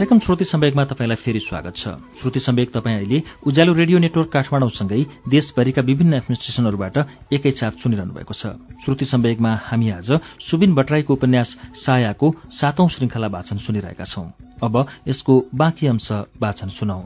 कार्यक्रम 0.00 0.18
श्रुति 0.18 0.44
सम्वेकमा 0.44 0.84
तपाईँलाई 0.84 1.16
फेरि 1.20 1.40
स्वागत 1.40 1.76
छ। 1.76 1.88
श्रुति 2.20 2.40
सम्वेक 2.40 2.72
तपाईँ 2.72 2.96
अहिले 2.96 3.22
उज्यालो 3.44 3.72
रेडियो 3.76 3.98
नेटवर्क 3.98 4.28
काठमाडौँसँगै 4.32 5.28
देशभरिका 5.28 5.82
विभिन्न 5.82 6.14
एफएम 6.14 6.34
स्टेशनहरूबाट 6.40 6.96
एकैसाथ 7.36 7.84
सुनिरहनु 7.84 8.12
भएको 8.16 8.32
छ। 8.32 8.56
श्रुति 8.80 9.04
सम्वेकमा 9.04 9.52
हामी 9.60 9.90
आज 10.00 10.08
सुबिन 10.40 10.74
भट्टराईको 10.74 11.12
उपन्यास 11.12 11.48
सायाको 11.84 12.34
सातौं 12.48 12.88
श्रृङ्खला 12.88 13.28
वाचन 13.28 13.58
सुनिरहेका 13.60 14.04
छौं। 14.08 14.24
अब 14.64 14.86
यसको 15.08 15.32
बाँकी 15.52 15.86
अंश 15.92 16.08
वाचन 16.40 16.68
सुनौ। 16.72 17.00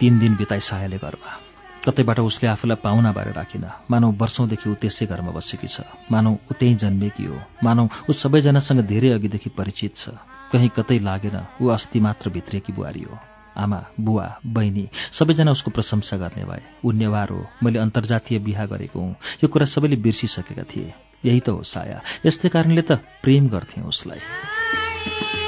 तीन 0.00 0.18
दिन 0.18 0.36
बिताइ 0.36 0.60
सायाले 0.60 0.98
घरमा 0.98 1.32
कतैबाट 1.86 2.18
उसले 2.20 2.48
आफूलाई 2.48 2.76
पाहुना 2.82 3.12
बारे 3.12 3.30
राखिन। 3.30 3.64
मानौ 3.90 4.10
वर्षौंदेखि 4.10 4.70
ऊ 4.70 4.74
त्यसै 4.74 5.06
घरमा 5.06 5.30
बसेकी 5.30 5.68
छ। 5.68 5.86
मानौ 6.10 6.30
ऊ 6.30 6.52
त्यहीँ 6.58 6.74
जन्मेकी 6.74 7.24
हो। 7.24 7.38
मानौ 7.64 7.88
ऊ 8.10 8.12
सबैजनासँग 8.12 8.80
धेरै 8.90 9.10
अघिदेखि 9.14 9.50
परिचित 9.54 9.94
छ। 9.96 10.18
कहीँ 10.52 10.68
कतै 10.76 10.98
लागेन। 10.98 11.62
ऊ 11.62 11.68
अस्ति 11.70 12.00
मात्र 12.00 12.30
भित्रिएकी 12.30 12.72
बुहारी 12.72 13.02
हो। 13.06 13.18
आमा 13.56 13.80
बुवा 14.00 14.26
बहिनी 14.46 14.88
सबैजना 15.12 15.50
उसको 15.50 15.70
प्रशंसा 15.70 16.16
गर्ने 16.16 16.44
भए। 16.44 16.62
ऊ 16.84 16.92
नेवार 16.92 17.28
हो। 17.30 17.46
मैले 17.62 17.78
अन्तर्जातीय 17.78 18.38
बिहा 18.38 18.66
गरेको 18.66 19.00
हुँ। 19.00 19.14
यो 19.44 19.48
कुरा 19.48 19.66
सबैले 19.66 19.96
बिर्सिसकेका 19.96 20.62
थिए। 20.62 20.92
यही 21.24 21.40
त 21.40 21.48
हो 21.48 21.62
साया। 21.62 22.02
यस्तै 22.26 22.48
कारणले 22.48 22.82
त 22.82 22.92
प्रेम 23.22 23.48
गर्थे 23.48 23.80
उसलाई। 23.80 25.45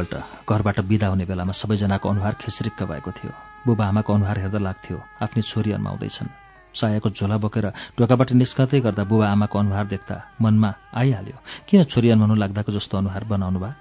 भोलिपल्ट 0.00 0.48
घरबाट 0.48 0.80
बिदा 0.80 1.06
हुने 1.08 1.24
बेलामा 1.24 1.52
सबैजनाको 1.52 2.08
अनुहार 2.08 2.34
खेसरिक्क 2.40 2.82
भएको 2.82 3.10
थियो। 3.10 3.32
बुबा 3.66 3.84
आमाको 3.84 4.10
अनुहार 4.14 4.38
हेर्दा 4.40 4.58
लाग्थ्यो 4.58 4.96
आफ्नी 5.20 5.42
छोरी 5.42 5.72
अन्माउँदैछन् 5.76 6.28
सायाको 6.72 7.08
झोला 7.10 7.36
बोकेर 7.36 7.66
ढोकाबाट 7.98 8.32
निस्कँदै 8.32 8.80
गर्दा 8.80 9.04
बुबा 9.04 9.26
आमाको 9.28 9.58
अनुहार 9.58 9.86
देख्दा 9.92 10.16
मनमा 10.40 10.70
आइहाल्यो 10.96 11.38
किन 11.68 11.84
छोरी 11.84 12.08
अन्माउनु 12.10 12.34
लाग्दाको 12.34 12.72
जस्तो 12.72 12.94
अनुहार 12.96 13.24
बनाउनु 13.28 13.58
भए 13.60 13.72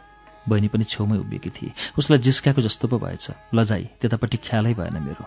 बहिनी 0.50 0.68
पनि 0.68 0.84
छेउमै 0.84 1.18
उभिएकी 1.24 1.50
थिए। 1.56 1.72
उसलाई 2.00 2.20
जिस्काएको 2.20 2.62
जस्तो 2.62 2.88
पो 2.88 2.98
भएछ। 3.00 3.54
लजाई 3.54 3.84
त्यतापट्टि 4.02 4.38
ख्यालै 4.44 4.74
भएन 4.74 4.98
मेरो। 5.00 5.24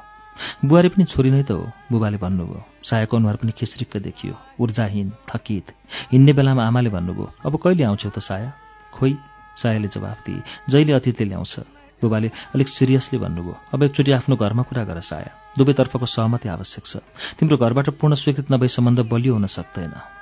बुहारी 0.66 0.88
पनि 0.92 1.04
छोरी 1.04 1.30
नै 1.30 1.42
त 1.48 1.56
हो 1.56 1.70
बुबाले 1.88 2.18
भन्नुभयो। 2.18 2.60
सायाको 2.84 3.16
अनुहार 3.16 3.36
पनि 3.40 3.52
खिस्रिक्क 3.54 3.96
देखियो। 3.96 4.34
ऊर्जाहीन 4.60 5.08
थकित। 5.30 5.66
हिँड्ने 6.12 6.32
बेलामा 6.32 6.62
आमाले 6.66 6.90
भन्नुभयो 6.90 7.26
अब 7.46 7.52
कहिले 7.62 7.84
आउँछौ 7.84 8.10
त 8.10 8.18
साया? 8.18 8.50
खोइ 8.92 9.12
सायाले 9.56 9.88
जवाफ 9.88 10.18
दिए। 10.26 10.42
जहिले 10.68 10.92
अतिथि 10.92 11.24
ल्याउँछ। 11.24 11.60
बुबाले 12.02 12.30
अलिक 12.54 12.68
सिरियसली 12.68 13.18
भन्नुभयो 13.18 13.56
अब 13.74 13.82
एकचोटि 13.82 14.12
आफ्नो 14.12 14.36
घरमा 14.36 14.62
कुरा 14.62 14.84
गर 14.84 15.00
साया। 15.00 15.54
दुवैतर्फको 15.58 16.06
सहमति 16.06 16.48
आवश्यक 16.48 16.84
छ। 16.86 16.96
तिम्रो 17.38 17.56
घरबाट 17.56 17.90
पूर्ण 17.90 18.14
स्वीकृत 18.14 18.52
नभई 18.52 18.68
सम्बन्ध 18.68 19.00
बलियो 19.00 19.34
हुन 19.34 19.46
सक्दैन। 19.46 20.21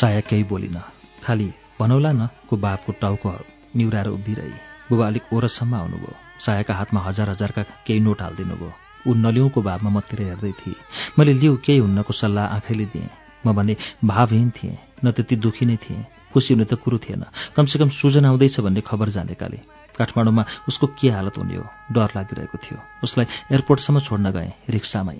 साया 0.00 0.20
केही 0.20 0.44
बोलिन। 0.44 0.76
खालि 1.24 1.48
भनौला 1.80 2.12
न 2.12 2.28
को 2.48 2.56
बापको 2.56 2.92
टाउको 3.00 3.30
निहुराएर 3.76 4.08
उभिरही। 4.08 4.52
बुबा 4.88 5.06
अलिक 5.06 5.32
ओरसम्म 5.32 5.74
आउनुभयो। 5.74 6.12
सायाका 6.40 6.74
हातमा 6.74 7.00
हजार 7.00 7.28
हजारका 7.30 7.62
केही 7.86 8.00
नोट 8.00 8.22
हालिदिनु 8.22 8.54
भयो 8.56 8.72
ऊ 9.06 9.14
नलिउको 9.14 9.60
भावमा 9.62 9.90
मतिर 9.90 10.22
हेर्दै 10.22 10.52
थिए। 10.60 10.74
मैले 11.18 11.32
लिउ 11.36 11.56
केही 11.64 11.78
हुन्नको 11.78 12.12
सल्लाह 12.12 12.44
आँखैले 12.56 12.84
दिएँ। 12.92 13.08
म 13.46 13.52
भने 13.52 13.76
भावहीन 14.04 14.50
थिएँ। 14.56 14.76
न 15.04 15.12
त्यति 15.12 15.36
दुखी 15.36 15.64
नै 15.66 15.76
थिएँ। 15.76 16.04
खुसी 16.32 16.54
हुने 16.54 16.64
त 16.64 16.74
कुरो 16.80 16.98
थिएन। 16.98 17.24
कमसेकम 17.56 17.88
सुजन 17.88 18.24
आउँदैछ 18.24 18.60
भन्ने 18.60 18.80
खबर 18.80 19.08
जानेकाले। 19.08 19.58
काठमाडौँमा 19.98 20.44
उसको 20.68 20.86
के 20.96 21.08
हालत 21.10 21.36
हुने 21.38 21.56
हो? 21.56 21.64
डर 21.92 22.08
लागिरहेको 22.16 22.56
थियो। 22.56 22.78
उसलाई 23.04 23.26
एयरपोर्टसम्म 23.52 24.00
छोड्न 24.00 24.30
गएँ। 24.32 24.52
रिक्सामै। 24.68 25.18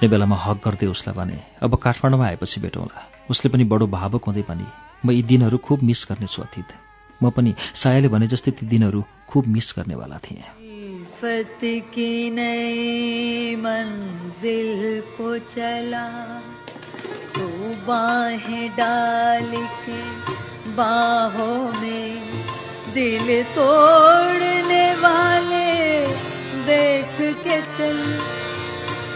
छुट्ने 0.00 0.16
बेलामा 0.16 0.36
हक 0.36 0.56
गर्दै 0.64 0.86
उसलाई 0.88 1.12
भने 1.12 1.36
अब 1.60 1.76
काठमाडौँमा 1.76 2.24
आएपछि 2.26 2.60
भेटौँला। 2.64 3.28
उसले 3.30 3.52
पनि 3.52 3.64
बडो 3.68 3.86
भावुक 3.86 4.24
हुँदै 4.24 4.42
पनि 4.48 4.64
म 5.04 5.12
यी 5.12 5.22
दिनहरू 5.28 5.60
खुब 5.60 5.84
मिस 5.84 6.08
गर्नेछु 6.08 6.40
अतीत। 6.40 6.72
म 7.20 7.28
पनि 7.28 7.52
सायाले 7.76 8.08
भने 8.08 8.26
जस्तै 8.32 8.50
ती 8.56 8.64
दिनहरू 8.64 9.04
खुब 9.28 9.44
मिस 9.44 9.76
गर्नेवाला 9.76 10.16
थिएँ। 10.24 10.40
दिल 22.96 23.28
तोड़ने 23.52 24.84
वाले 24.96 25.68
देख 26.64 27.16
के 27.44 27.60
चल। 27.76 28.19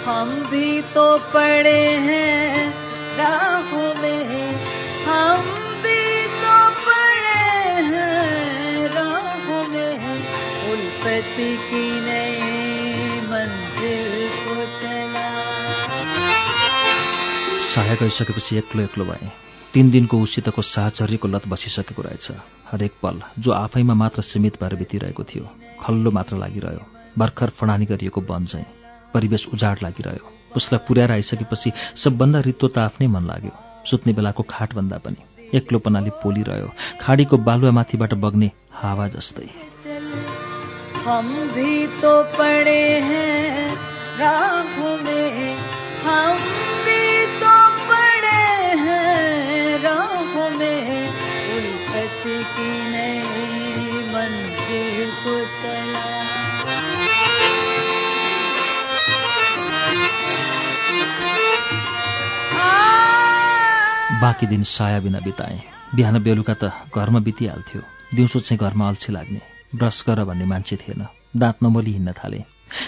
हम 0.07 0.31
भी 0.51 0.83
तो 0.83 1.19
पड़े 1.19 1.83
हैं 1.99 2.69
राहों 3.17 3.95
में। 3.95 4.55
हम 5.05 5.45
भी 5.83 6.03
तो 6.41 6.57
पड़े 6.81 7.47
हैं 7.83 8.89
राहों 8.89 9.63
में। 9.69 9.95
उल्फत 10.73 11.37
की 11.69 11.87
नई 12.01 12.41
मंजिल 13.23 14.29
को 14.39 14.55
चला। 14.81 15.27
साया 17.75 17.95
गइसकेपछि 17.95 18.57
एक्लो 18.57 18.83
एक्लो 18.83 19.05
भएँ। 19.05 19.31
तीन 19.75 19.91
दिनको 19.91 20.21
उसितको 20.21 20.63
साहचर्यको 20.63 21.29
लत 21.29 21.49
बसिसकेको 21.49 22.03
रहेछ। 22.03 22.31
हरेक 22.73 22.93
पल 23.03 23.23
जो 23.39 23.53
आफैमा 23.53 23.95
मात्र 23.95 24.23
सीमित 24.23 24.63
भएर 24.63 24.75
बितिरहेको 24.75 25.25
थियो 25.25 25.51
खल्लो 25.81 26.11
मात्र 26.11 26.37
लागिरह्यो। 26.37 26.87
भर्खर 27.19 27.51
फडानी 27.51 27.85
गरिएको 27.85 28.21
वन 28.21 28.45
चाहिँ। 28.45 28.67
परिवेश 29.15 29.47
उजाड 29.55 29.79
लागिरह्यो। 29.83 30.33
उसलाई 30.57 30.85
पुर्याएर 30.89 31.13
आइसकेपछि 31.13 31.73
सबभन्दा 31.97 32.41
रित्तो 32.41 32.69
त 32.69 32.79
आफ्नै 32.79 33.07
मन 33.07 33.27
लाग्यो। 33.27 33.51
सुत्ने 33.91 34.13
बेलाको 34.13 34.43
खाटभन्दा 34.43 34.99
पनि। 34.99 35.17
एक्लोपनाले 35.57 36.11
पोलिरह्यो। 36.11 36.71
खाडीको 37.01 37.37
बालुवामाथिबाट 37.37 38.15
बग्ने 38.15 38.51
हावा 38.73 39.09
जस्तै। 39.09 39.51
हम 41.05 41.29
भी 41.55 41.87
तो 41.87 42.23
पड़े 42.23 42.99
हैं 43.01 43.71
में। 45.05 45.57
हम 46.05 46.64
बाँकी 64.25 64.47
दिन 64.47 64.63
साया 64.65 65.01
बिना 65.01 65.19
बिताएँ। 65.21 65.61
बिहान 65.95 66.17
बेलुका 66.25 66.55
त 66.57 66.73
घरमा 66.97 67.21
बितिहाल्थ्यो। 67.21 67.81
दिउँसो 68.17 68.41
चाहिँ 68.41 68.59
घरमा 68.59 68.89
अल्छी 68.89 69.13
लाग्ने। 69.13 69.41
ब्रस 69.77 70.05
गर 70.09 70.25
भन्ने 70.25 70.45
मान्छे 70.45 70.77
थिएन। 70.77 71.05
दाँत 71.37 71.57
नमोली 71.63 71.93
हिँड्न 71.93 72.13
थाले। 72.13 72.41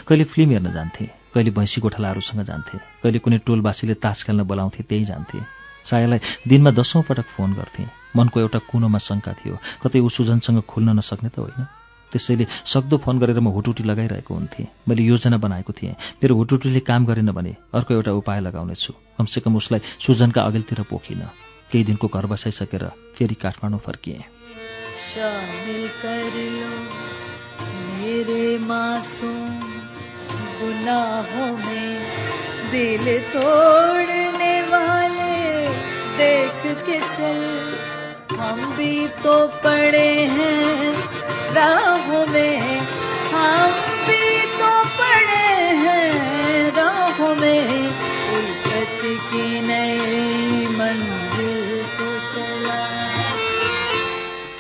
कहिले 0.09 0.25
फिल्म 0.25 0.51
हेर्न 0.51 0.73
जान्थे 0.73 1.05
कहिले 1.35 1.51
भैँसी 1.51 1.81
गोठालाहरूसँग 1.81 2.41
जान्थे 2.41 2.79
कहिले 3.03 3.19
कुनै 3.21 3.39
टोलबासीले 3.45 3.95
तास 4.01 4.25
खेल्न 4.25 4.49
बोलाउँथे 4.49 4.83
त्यही 4.89 5.05
जान्थे। 5.05 5.39
सायालाई 5.85 6.21
दिनमा 6.49 6.71
दसौँ 6.73 7.05
पटक 7.05 7.29
फोन 7.37 7.53
गर्थे। 7.53 7.85
मनको 8.17 8.41
एउटा 8.41 8.59
कुनोमा 8.73 8.99
शङ्का 8.99 9.33
थियो। 9.37 9.61
कतै 9.85 10.01
ऊ 10.01 10.09
सुजनसँग 10.09 10.65
खुल्न 10.65 10.97
नसक्ने 10.97 11.29
त 11.29 11.39
होइन। 11.39 11.69
त्यसैले 12.13 12.47
सक्दो 12.67 12.97
फोन 12.97 13.19
गरेर 13.19 13.41
म 13.41 13.49
हुटुटी 13.49 13.83
लगाइरहेको 13.83 14.35
हुन्थेँ। 14.35 14.67
मैले 14.89 15.03
योजना 15.03 15.37
बनाएको 15.37 15.73
थिएँ। 15.73 15.91
मेरो 15.91 16.37
हुटुटीले 16.37 16.81
काम 16.81 17.07
गरेन 17.07 17.31
भने 17.31 17.57
अर्को 17.75 17.95
एउटा 17.95 18.13
उपाय 18.13 18.41
लगाउनेछु। 18.41 18.93
कमसेकम 19.19 19.57
उसलाई 19.57 19.81
सुजनका 20.07 20.43
अघिल्तिर 20.43 20.83
पोखिनँ। 20.83 21.31
केही 21.73 21.85
दिनको 21.85 22.09
घर 22.09 22.27
बसाइसकेर 22.27 22.89
फेरि 23.19 23.35
काठमाडौँ 23.35 23.79
फर्किएँ। 23.79 24.25
हम 38.41 38.77
भी 38.77 39.09
तो 39.09 39.47
पड़े 39.47 40.27
हैं। 40.27 41.16
राहों 41.57 42.27
में 42.27 42.87
पड़े 44.99 45.73
हैं। 45.73 46.73
राहों 46.73 47.35
में 47.35 47.91
की 49.07 49.61
नई 49.61 50.67
मंजिल 50.67 51.85
को 51.85 52.35
चला। 52.35 52.87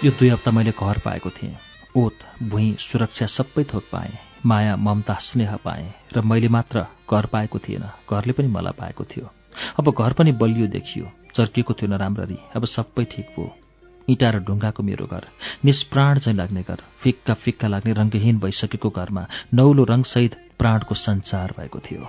यो 0.04 0.10
दुई 0.10 0.28
हप्ता 0.28 0.50
मैले 0.50 0.70
घर 0.70 0.98
पाएको 0.98 1.30
थिएँ। 1.30 1.56
ओत 1.96 2.42
भुइँ 2.42 2.74
सुरक्षा 2.74 3.26
सबै 3.26 3.64
थोक 3.64 3.82
पाएँ। 3.92 4.18
माया 4.46 4.76
ममता 4.76 5.14
स्नेह 5.14 5.56
पाएँ 5.56 5.92
र 6.16 6.20
मैले 6.20 6.48
मात्र 6.48 6.80
घर 7.12 7.26
पाएको 7.26 7.58
थिएन। 7.58 7.82
घरले 8.10 8.32
पनि 8.32 8.48
मलाई 8.48 8.72
पाएको 8.78 9.04
थियो। 9.04 9.30
अब 9.78 9.94
घर 9.98 10.12
पनि 10.12 10.32
बलियो 10.32 10.66
देखियो। 10.66 11.10
चर्किएको 11.34 11.74
थियो 11.74 11.96
नराम्ररी। 11.96 12.38
अब 12.56 12.64
सबै 12.64 13.04
ठिक 13.04 13.26
भयो। 13.26 13.65
इँटा 14.08 14.30
र 14.30 14.38
ढुङ्गाको 14.46 14.82
मेरो 14.82 15.06
घर 15.06 15.24
निष्प्राण 15.64 16.18
चाहिँ 16.18 16.36
लाग्ने 16.38 16.62
घर 16.62 16.82
फिक्का 17.02 17.34
फिक्का 17.34 17.68
लाग्ने 17.68 17.92
रङ्गहीन 17.92 18.38
भइसकेको 18.38 18.90
घरमा 18.90 19.26
नौलो 19.54 19.84
रङसहित 19.84 20.34
प्राणको 20.58 20.94
सञ्चार 20.94 21.54
भएको 21.58 21.78
थियो। 21.82 22.02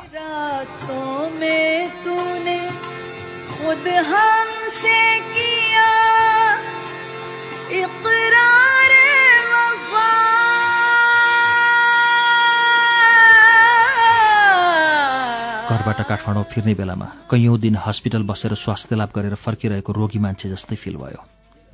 घरबाट 15.68 16.00
काठमाडौँ 16.08 16.44
फिर्ने 16.52 16.74
बेलामा 16.74 17.06
कैयौँ 17.32 17.58
दिन 17.60 17.76
हस्पिटल 17.86 18.24
बसेर 18.24 18.54
स्वास्थ्य 18.56 18.96
लाभ 18.96 19.10
गरेर 19.16 19.36
फर्किरहेको 19.36 19.92
रोगी 19.94 20.20
मान्छे 20.20 20.50
जस्तै 20.50 20.76
फिल 20.76 20.96
भयो। 20.98 21.26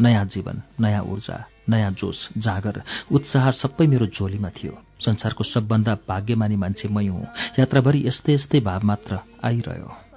नयाँ 0.02 0.26
जीवन 0.26 0.62
नयाँ 0.80 1.04
ऊर्जा 1.04 1.46
नयाँ 1.70 1.92
जोस 1.92 2.30
जागर 2.38 2.82
उत्साह 3.12 3.52
सबै 3.52 3.88
मेरो 3.88 4.06
झोलीमा 4.06 4.50
थियो। 4.50 4.78
संसारको 5.06 5.44
सबभन्दा 5.44 5.96
भाग्यमानी 6.10 6.56
मान्छे 6.56 6.88
मै 6.88 7.08
हुँ। 7.08 7.28
यात्राभरि 7.60 8.08
यस्तै 8.08 8.34
यस्तै 8.34 8.60
भाव 8.60 8.82
मात्र 8.84 9.20
आइरह्यो। 9.44 10.13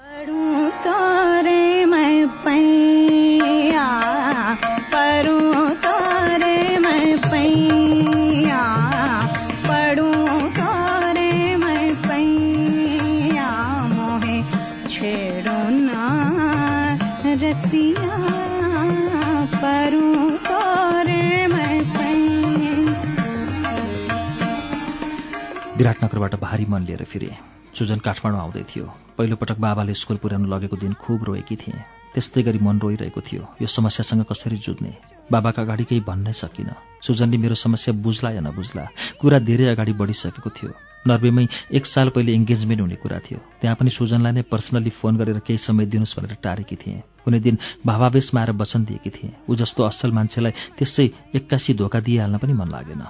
विराटनगरबाट 25.97 26.41
भारी 26.41 26.65
मन 26.68 26.83
लिएर 26.84 27.05
फिरे। 27.05 27.33
सुजन 27.73 27.99
काठमाडौँ 28.05 28.41
आउँदै 28.41 28.65
थियो। 28.68 28.84
पहिलोपटक 29.16 29.57
बाबाले 29.57 29.94
स्कुल 29.94 30.16
पुर्याउन 30.20 30.44
लगेको 30.44 30.76
दिन 30.76 30.92
खुब 30.92 31.25
रोएकी 31.25 31.57
थिएँ। 31.57 31.81
त्यस्तै 32.12 32.42
गरी 32.42 32.58
मन 32.60 32.76
रोइरहेको 32.81 33.20
थियो 33.20 33.42
यो 33.60 33.66
समस्यासँग 33.66 34.25
कसरी 34.28 34.57
जुझ्ने? 34.57 34.92
बाबाका 35.33 35.62
अगाडि 35.62 35.84
केही 35.84 36.00
भन्नै 36.05 36.33
सकिनँ। 36.33 37.00
सुजनले 37.00 37.36
मेरो 37.36 37.55
समस्या 37.57 37.94
बुझ्ला 37.97 38.31
या 38.31 38.41
नबुझ्ला 38.41 38.84
कुरा 39.20 39.39
धेरै 39.41 39.66
अगाडि 39.73 39.92
बढिसकेको 39.92 40.50
थियो। 40.52 40.70
नर्वेमै 41.07 41.47
एक 41.73 41.84
साल 41.86 42.08
पहिले 42.12 42.33
इङ्गेजमेन्ट 42.33 42.81
हुने 42.81 42.97
कुरा 43.00 43.18
थियो। 43.25 43.41
त्यहाँ 43.60 43.76
पनि 43.81 43.91
सुजनलाई 43.91 44.33
नै 44.33 44.42
पर्सनल्ली 44.52 44.92
फोन 45.00 45.16
गरेर 45.16 45.39
केही 45.41 45.58
समय 45.58 45.86
दिनुहोस् 45.89 46.16
भनेर 46.16 46.36
टारेकी 46.44 46.76
थिएँ। 46.76 47.00
कुनै 47.25 47.41
दिन 47.41 47.57
भावावेशमा 47.86 48.41
आएर 48.41 48.52
वचन 48.52 48.84
दिएकी 48.84 49.10
थिएँ। 49.16 49.33
ऊ 49.49 49.52
जस्तो 49.55 49.81
असल 49.84 50.10
मान्छेलाई 50.12 50.52
त्यसै 50.76 51.07
एक्कासी 51.36 51.73
धोका 51.75 52.00
दिइहाल्न 52.00 52.36
पनि 52.36 52.52
मन 52.52 52.68
लागेन। 52.68 53.02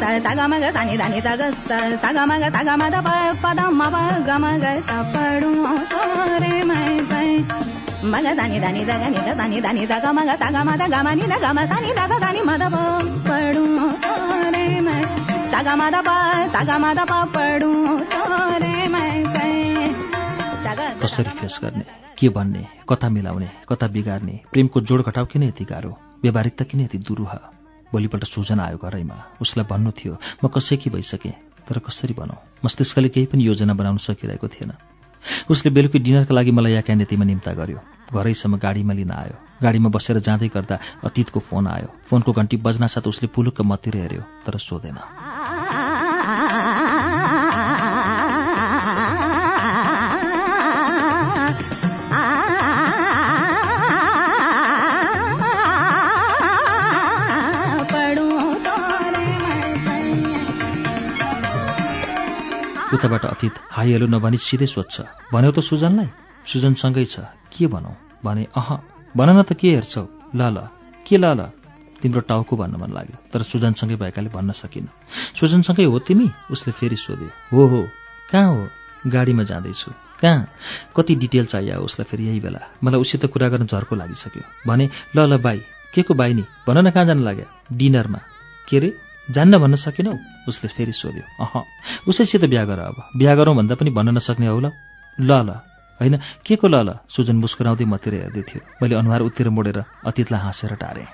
दा 0.00 0.08
दा 0.18 0.34
गा 0.34 0.46
मा 0.46 0.58
गा 0.58 0.70
दा 0.70 0.82
नि 0.84 0.96
दा 0.96 1.06
नि 1.08 1.20
दा 1.20 1.36
गा 1.36 1.46
दा 1.70 1.78
रे 1.80 1.96
da 1.96 2.10
दा 8.34 8.46
नि 8.46 8.58
दा 8.60 8.70
नि 8.70 8.84
दा 8.84 8.96
नि 8.96 9.20
दा 9.20 9.44
नि 9.44 9.60
दा 9.60 9.72
नि 9.72 9.80
नि 9.80 11.26
सा 11.36 11.52
नि 11.60 11.92
दा 11.92 12.04
pa 12.06 12.16
du 12.24 12.32
नि 12.32 12.40
so 14.06 14.36
re 14.54 14.80
ma 14.80 14.96
रे 15.88 16.02
सा 16.52 16.64
सा 16.64 16.78
pa 17.22 17.44
रे 17.44 18.80
कसरी 21.02 21.30
फेस 21.30 21.60
गर्ने? 21.62 21.84
के 22.18 22.28
भन्ने? 22.28 22.66
कता 22.88 23.08
मिलाउने? 23.08 23.48
कता 23.68 23.86
बिगार्ने? 23.86 24.40
प्रेमको 24.52 24.80
जोड 24.80 25.04
घटाउ 25.06 25.24
किन 25.26 25.42
यति 25.42 25.64
गाह्रो? 25.64 25.98
व्यवहारिकता 26.22 26.64
किन 26.64 26.80
यति 26.80 26.98
दुरूह? 26.98 27.59
भोलिपल्ट 27.92 28.24
सुजन 28.24 28.60
आयो 28.60 28.78
घरैमा 28.78 29.16
उसलाई 29.42 29.66
भन्नु 29.70 29.90
थियो 29.90 30.14
म 30.44 30.48
कसैकी 30.48 30.90
भइसकेँ 30.90 31.32
तर 31.68 31.78
कसरी 31.78 32.14
भनौँ? 32.14 32.38
मस्तिष्कले 32.64 33.08
केही 33.08 33.26
पनि 33.26 33.46
योजना 33.46 33.74
बनाउन 33.74 33.98
सकिरहेको 33.98 34.48
थिएन। 34.48 34.72
उसले 35.50 35.70
बेलुकी 35.70 35.98
डिनरका 35.98 36.34
लागि 36.34 36.50
मलाई 36.50 36.72
यहाँ 36.72 36.82
क्यान्डेतीमा 36.82 37.24
निम्ता 37.24 37.52
गर्यो। 37.52 37.78
घरैसम्म 38.10 38.56
गाडीमा 38.56 38.92
लिन 38.94 39.10
आयो। 39.12 39.36
गाडीमा 39.62 39.88
बसेर 39.94 40.18
जाँदै 40.18 40.48
गर्दा 40.48 40.76
अतीतको 41.04 41.40
फोन 41.40 41.66
आयो। 41.66 41.88
फोनको 42.08 42.32
घन्टी 42.32 42.56
बज्नासाथ 42.56 43.06
उसले 43.06 43.28
पुलुक्क 43.28 43.60
मतिर 43.60 43.96
हेऱ्यो 43.96 44.22
तर 44.46 44.58
सोधेन। 44.58 44.98
उताबाट 62.94 63.24
अतीत 63.24 63.54
हाई 63.70 63.92
हेलो 63.92 64.06
नभनी 64.06 64.36
सिधै 64.36 64.66
सोध्छ 64.66 64.94
भन्यौ 65.30 65.50
त 65.54 65.58
सुजनलाई? 65.62 66.08
सुजनसँगै 66.50 67.04
छ। 67.04 67.22
के 67.54 67.66
भनौ? 67.70 67.94
भने 68.24 68.50
अह 68.50 68.68
भन 69.14 69.28
न 69.30 69.42
त 69.46 69.54
के 69.54 69.68
हेर्छौ? 69.78 70.04
ल 70.34 70.40
ल। 70.50 70.58
के 71.06 71.16
ल 71.16 71.24
ल? 71.38 71.40
तिम्रो 72.02 72.20
टाउको 72.20 72.56
भन्न 72.56 72.74
मन 72.82 72.90
लाग्यो 72.90 73.16
तर 73.30 73.42
सुजनसँगै 73.46 73.94
भएकाले 73.94 74.28
भन्न 74.34 74.50
सकिन। 74.58 74.88
सुजनसँगै 75.38 75.86
हो 75.86 75.98
तिमी? 76.02 76.26
उसले 76.50 76.72
फेरि 76.74 76.96
सोध्यो। 76.96 77.30
हो 77.54 77.62
हो। 77.66 77.80
कहाँ 78.32 78.50
हो? 78.54 78.62
गाडीमा 79.06 79.42
जाँदैछु। 79.46 79.90
कहाँ? 80.18 80.48
कति 80.96 81.14
डिटेल 81.14 81.46
चाहियो? 81.46 81.78
उसलाई 81.86 82.04
फेरि 82.10 82.26
यही 82.26 82.40
बेला। 82.42 82.60
मलाई 82.82 83.00
उसित 83.00 83.26
कुरा 83.26 83.48
गर्न 83.48 83.66
झर्को 83.70 83.94
लागिसक्यो। 83.96 84.42
भने 84.66 84.90
ल 85.16 85.18
ल 85.30 85.38
बाई। 85.38 85.62
के 85.94 86.02
को 86.02 86.14
बाई 86.14 86.34
नि? 86.34 86.42
भन 86.66 86.78
न 86.86 86.90
कहाँ 86.90 87.06
जान 87.06 87.22
लाग्यो? 87.22 87.46
डिनरमा। 87.72 88.20
के 88.68 88.78
रे? 88.78 89.09
जान्न 89.30 89.58
भन्न 89.58 89.74
सकेनौ? 89.74 90.18
उसले 90.48 90.68
फेरि 90.68 90.92
सोध्यो। 90.92 91.44
अह 91.44 91.64
उसैसित 92.08 92.44
बिहा 92.44 92.64
गर 92.64 92.78
अब। 92.78 93.08
बिहा 93.16 93.34
गरौँ 93.34 93.56
भन्दा 93.56 93.74
पनि 93.74 93.90
भन्न 93.90 94.08
नसक्ने 94.08 94.46
हौ 94.46 94.60
ल। 94.60 94.70
ल 95.20 95.32
ल। 95.32 95.50
होइन 96.00 96.18
के 96.46 96.56
को 96.56 96.68
ल 96.68 96.74
ल? 96.74 96.94
सुजन 97.08 97.36
मुस्कुराउँदै 97.36 97.84
मतिर 97.84 98.14
हेर्दै 98.14 98.42
थियो। 98.42 98.60
मैले 98.82 98.94
अनुहार 98.94 99.20
उत्तिर 99.20 99.48
मोडेर 99.48 99.84
अतीतलाई 100.06 100.40
हाँसेर 100.40 100.74
टारेँ। 100.74 101.06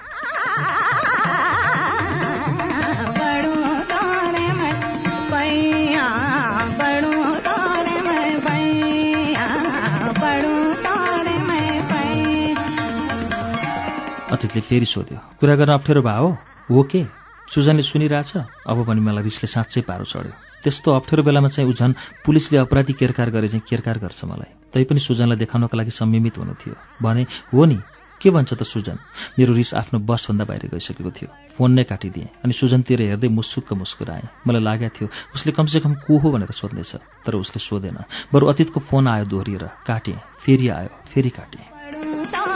अतीतले 14.33 14.61
फेरि 14.61 14.87
सोध्यो 14.87 15.19
कुरा 15.41 15.55
गर्न 15.57 15.73
अप्ठ्यारो 15.73 16.03
भयो 16.03 16.29
हो 16.71 16.83
के? 16.83 17.26
सुजनले 17.47 17.83
सुनिरहेछ 17.83 18.33
अब 18.67 18.79
पनि 18.87 19.01
मलाई 19.01 19.23
रिसले 19.25 19.47
साँच्चै 19.47 19.81
पारो 19.87 20.05
चढ्यो। 20.05 20.33
त्यस्तो 20.63 20.89
अप्ठ्यारो 20.93 21.23
बेलामा 21.23 21.49
चाहिँ 21.49 21.71
ऊ 21.71 21.73
झन् 21.73 21.95
पुलिसले 22.27 22.59
अपराधी 22.59 22.93
केरकार 22.99 23.31
गरे 23.31 23.49
चाहिँ 23.49 23.65
केरकार 23.69 23.99
गर्छ 24.03 24.25
मलाई। 24.25 24.51
तैपनि 24.75 25.01
सुजनलाई 25.01 25.39
देखाउनका 25.39 25.77
लागि 25.79 25.91
संयमित 25.95 26.39
हुनु 26.39 26.55
थियो 26.59 26.75
भने 27.03 27.23
हो 27.55 27.65
नि 27.65 27.79
के 28.21 28.31
भन्छ 28.33 28.55
त 28.57 28.63
सुजन? 28.65 28.97
मेरो 29.39 29.53
रिस 29.55 29.75
आफ्नो 29.77 30.01
बसभन्दा 30.01 30.45
बाहिर 30.49 30.73
गइसकेको 30.73 31.11
थियो। 31.13 31.29
फोन 31.55 31.71
नै 31.77 31.85
काटिदिएँ 31.85 32.29
अनि 32.43 32.53
सुजनतिर 32.53 33.01
हेर्दै 33.15 33.29
मुसुक्क 33.29 33.73
मुस्कुराएँ। 33.77 34.27
मलाई 34.49 34.63
लागेको 34.65 34.95
थियो 34.97 35.09
उसले 35.37 35.53
कमसेकम 35.53 35.93
को 36.03 36.19
हो 36.19 36.29
भनेर 36.33 36.51
सोध्नेछ 36.51 36.93
तर 37.29 37.35
उसले 37.37 37.61
सोधेन। 37.61 37.99
बरु 38.33 38.45
अतीतको 38.49 38.81
फोन 38.89 39.07
आयो 39.07 39.25
दोहोरिएर। 39.29 39.65
काटेँ 39.87 40.19
फेरि 40.43 40.69
आयो 40.69 40.91
फेरि 41.13 41.31
काटेँ। 41.31 42.56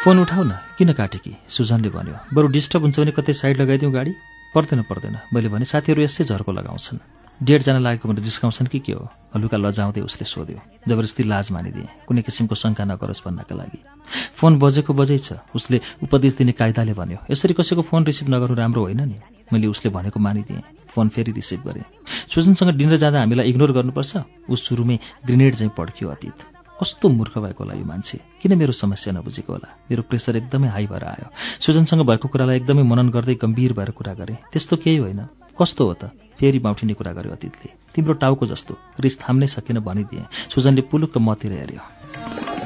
फोन 0.00 0.18
उठाउ 0.18 0.42
न। 0.42 0.56
किन 0.80 0.92
काटेकी? 0.96 1.32
सुजनले 1.52 1.92
भन्यो। 1.92 2.32
बरु 2.32 2.48
डिस्टर्ब 2.48 2.82
हुन्छ 2.88 2.96
भने 3.04 3.12
कतै 3.12 3.32
साइड 3.36 3.60
लगाइदिउँ 3.60 3.92
गाडी? 3.92 4.12
पर्दैन 4.56 4.88
पर्दैन। 4.88 5.16
मैले 5.28 5.48
भने 5.52 5.68
साथीहरू 5.68 6.00
यसै 6.00 6.24
झर्को 6.24 6.52
लगाउँछन्। 6.56 7.04
डेढजना 7.36 7.78
लागेको 7.84 8.08
भनेर 8.08 8.24
जिस्काउँछन् 8.24 8.72
कि 8.72 8.78
के 8.80 8.92
हो? 8.96 9.04
हलुका 9.36 9.56
लजाउँदै 9.60 10.00
उसले 10.00 10.24
सोध्यो। 10.24 10.88
जबरजस्ती 10.88 11.22
लाज 11.28 11.52
मानिदिए। 11.52 12.08
कुनै 12.08 12.22
किसिमको 12.24 12.54
शङ्का 12.56 12.84
नगरोस् 12.88 13.24
भन्नका 13.28 13.52
लागि। 13.52 13.78
फोन 14.40 14.56
बजेको 14.56 14.92
बजै 14.96 15.18
छ। 15.20 15.44
उसले 15.52 15.80
उपदेश 16.00 16.32
दिने 16.32 16.52
कायदाले 16.56 16.96
भन्यो। 16.96 17.28
यसरी 17.28 17.52
कसैको 17.60 17.84
फोन 17.84 18.00
रिसिभ 18.08 18.32
नगर्नु 18.32 18.56
राम्रो 18.56 18.80
होइन 18.80 19.04
नि? 19.04 19.20
मैले 19.52 19.68
उसले 19.68 19.92
भनेको 19.92 20.16
मानिदिएँ। 20.16 20.64
फोन 20.96 21.12
फेरि 21.12 21.32
रिसिभ 21.36 21.60
गरेँ। 21.60 21.84
सुजनसँग 22.32 22.72
डिनर 22.72 22.96
जाँदा 22.96 23.20
हामीलाई 23.20 23.52
इग्नोर 23.52 23.72
गर्नुपर्छ। 23.76 24.12
ऊ 24.48 24.54
सुरुमै 24.56 24.96
ग्रेनेड 25.28 25.60
चाहिँ 25.60 25.72
पड्क्यो 25.76 26.08
अतीत। 26.08 26.59
कस्तो 26.80 27.08
मूर्ख 27.08 27.38
भएको 27.38 27.64
होला 27.64 27.74
यो 27.74 27.84
मान्छे? 27.84 28.20
किन 28.42 28.58
मेरो 28.58 28.72
समस्या 28.72 29.12
नबुझेको 29.12 29.52
होला? 29.52 29.68
मेरो 29.90 30.02
प्रेसर 30.02 30.36
एकदमै 30.36 30.68
हाई 30.68 30.86
भएर 30.86 31.04
आयो। 31.04 31.28
सुजनसँग 31.60 32.06
भएको 32.06 32.28
कुरालाई 32.28 32.56
एकदमै 32.56 32.82
मनन 32.82 33.08
गर्दै 33.08 33.34
गम्भीर 33.34 33.72
भएर 33.72 33.90
कुरा 33.90 34.14
गरेँ। 34.14 34.36
त्यस्तो 34.52 34.76
केही 34.76 34.96
होइन। 34.96 35.20
कस्तो 35.62 35.86
हो 35.86 35.94
त? 35.94 36.04
फेरि 36.40 36.58
बाउठिने 36.58 36.94
कुरा 36.94 37.12
गर्यो 37.12 37.32
अतीतले। 37.32 37.70
तिम्रो 37.94 38.14
टाउको 38.14 38.46
जस्तो। 38.46 38.76
रिस 39.00 39.20
थाम्नै 39.20 39.46
सकेन 39.46 39.80
भनिदिएँ। 39.80 40.24
सुजनले 40.54 40.80
पुलुक्क 40.80 41.18
मतिर 41.18 41.52
हेऱ्यो। 41.52 42.59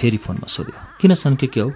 फेरि 0.00 0.16
फोनमा 0.16 0.46
सोध्यो 0.48 0.80
किन 1.00 1.14
सन्के 1.14 1.46
के 1.46 1.60
हौ? 1.60 1.70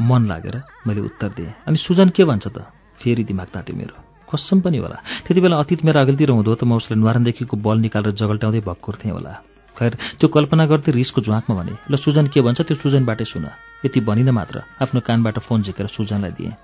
मन 0.00 0.26
लागेर 0.28 0.56
मैले 0.86 1.00
उत्तर 1.00 1.28
दिएँ 1.28 1.52
अनि 1.66 1.76
सुजन 1.76 2.08
के 2.16 2.24
भन्छ 2.24 2.46
त? 2.48 2.58
फेरि 3.00 3.24
दिमाग 3.24 3.48
तात्यो 3.54 3.76
मेरो 3.76 3.96
कसम 4.28 4.60
पनि 4.60 4.78
होला। 4.78 4.98
त्यति 5.26 5.40
बेला 5.40 5.56
अतीत 5.56 5.84
मेरो 5.84 6.00
अघिल्तिर 6.00 6.30
हुँदो 6.30 6.54
त 6.54 6.64
म 6.64 6.76
उसले 6.76 6.96
न्वारानदेखिको 6.96 7.56
बल 7.56 7.78
निकालेर 7.84 8.12
जगल्ट्याउँदै 8.12 8.60
थिएँ 9.00 9.12
होला। 9.12 9.32
खैर 9.76 9.92
त्यो 10.20 10.28
कल्पना 10.28 10.64
गर्दै 10.68 10.92
रिसको 10.92 11.20
झुवाकमा 11.24 11.54
भने 11.56 11.74
ल 11.90 11.96
सुजन 11.96 12.26
के 12.28 12.40
भन्छ 12.40 12.60
त्यो 12.60 12.76
सुजनबाटै 12.76 13.24
सुन। 13.24 13.46
यति 13.84 14.00
भनिन 14.00 14.30
मात्र 14.30 14.62
आफ्नो 14.82 15.00
कानबाट 15.00 15.38
फोन 15.48 15.62
झिकेर 15.62 15.86
सुजनलाई 15.96 16.32
दिएँ 16.38 16.54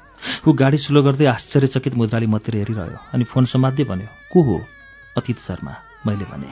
ऊ 0.44 0.52
गाडी 0.52 0.76
स्लो 0.76 1.02
गर्दै 1.02 1.26
आश्चर्यचकित 1.26 1.94
मुद्राले 1.96 2.26
मतिर 2.28 2.54
हेरिरह्यो 2.60 2.98
अनि 3.14 3.24
फोन 3.24 3.44
समात्दै 3.48 3.84
भन्यो 3.84 4.08
को 4.32 4.38
हो? 4.42 4.56
अतीत 5.16 5.38
शर्मा 5.40 5.72
मैले 6.06 6.24
भने। 6.30 6.48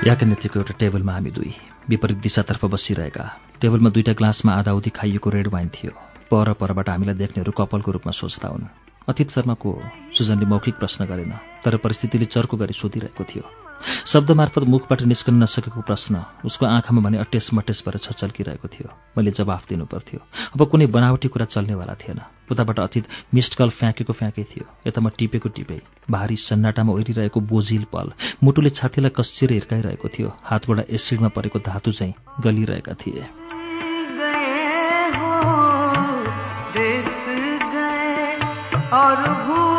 याका 0.00 0.24
नेत्रीको 0.26 0.56
एउटा 0.58 0.74
टेबलमा 0.80 1.12
हामी 1.12 1.30
दुई 1.30 1.52
विपरीत 1.84 2.18
दिशातर्फ 2.24 2.64
बसिरहेका। 2.72 3.24
टेबलमा 3.60 3.90
दुईटा 3.92 4.12
ग्लासमा 4.16 4.52
आधाउधी 4.56 4.90
खाइएको 4.96 5.28
रेड 5.28 5.48
वाइन 5.52 5.68
थियो। 5.68 5.92
पर 6.32 6.56
परबाट 6.56 6.88
हामीलाई 6.88 7.16
देख्नेहरू 7.20 7.52
कपालको 7.52 7.90
रूपमा 8.00 8.12
सोच्दा 8.16 8.48
हुन्। 8.48 8.64
अतीत 9.04 9.28
शर्मा 9.28 9.54
को 9.60 9.68
हो 9.68 9.82
सुजनले 10.16 10.46
मौखिक 10.48 10.80
प्रश्न 10.80 11.04
गरेन 11.04 11.32
तर 11.60 11.76
परिस्थितिले 11.84 12.32
चर्को 12.32 12.56
गरी 12.56 12.72
सोधिरहेको 12.72 13.24
थियो। 13.28 13.44
शब्द 14.08 14.30
मार्फत 14.40 14.64
मुखबाट 14.64 15.02
निस्कन 15.04 15.36
नसकेको 15.36 15.80
प्रश्न 15.84 16.24
उसको 16.48 16.64
आँखामा 16.66 17.00
भने 17.04 17.18
अटेस 17.20 17.52
मटेस 17.52 17.84
भएर 17.84 18.00
छचल्किरहेको 18.00 18.68
थियो। 18.72 18.88
मैले 19.20 19.30
जवाफ 19.36 19.68
दिनु 19.68 19.84
पर्थ्यो 19.84 20.20
अब 20.56 20.60
कुनै 20.64 20.86
बनावटी 20.88 21.28
कुरा 21.28 21.44
चल्नेवाला 21.44 21.94
थिएन। 22.00 22.20
उताबाट 22.50 22.78
अतीत 22.80 23.04
मिस्ड 23.34 23.54
कल 23.54 23.70
फ्याँकेको 23.70 24.12
फ्याँकै 24.12 24.44
थियो। 24.44 24.64
यता 24.86 25.00
म 25.00 25.10
टिपेको 25.18 25.48
टिपे 25.48 25.80
भारी 26.10 26.36
सन्नाटामा 26.36 26.92
ओहिरिरहेको 26.92 27.40
बोझिल 27.40 27.84
पल 27.92 28.12
मुटुले 28.44 28.70
छातीलाई 28.70 29.10
कस्सिएर 29.16 29.52
हिर्काइरहेको 29.52 30.08
थियो। 30.08 30.32
हातबाट 30.44 30.90
एसिडमा 30.90 31.28
परेको 31.28 31.58
धातु 31.58 31.92
चाहिँ 31.92 32.14
गलिरहेका 32.40 32.94
थिए। 32.94 33.26
और 38.90 39.69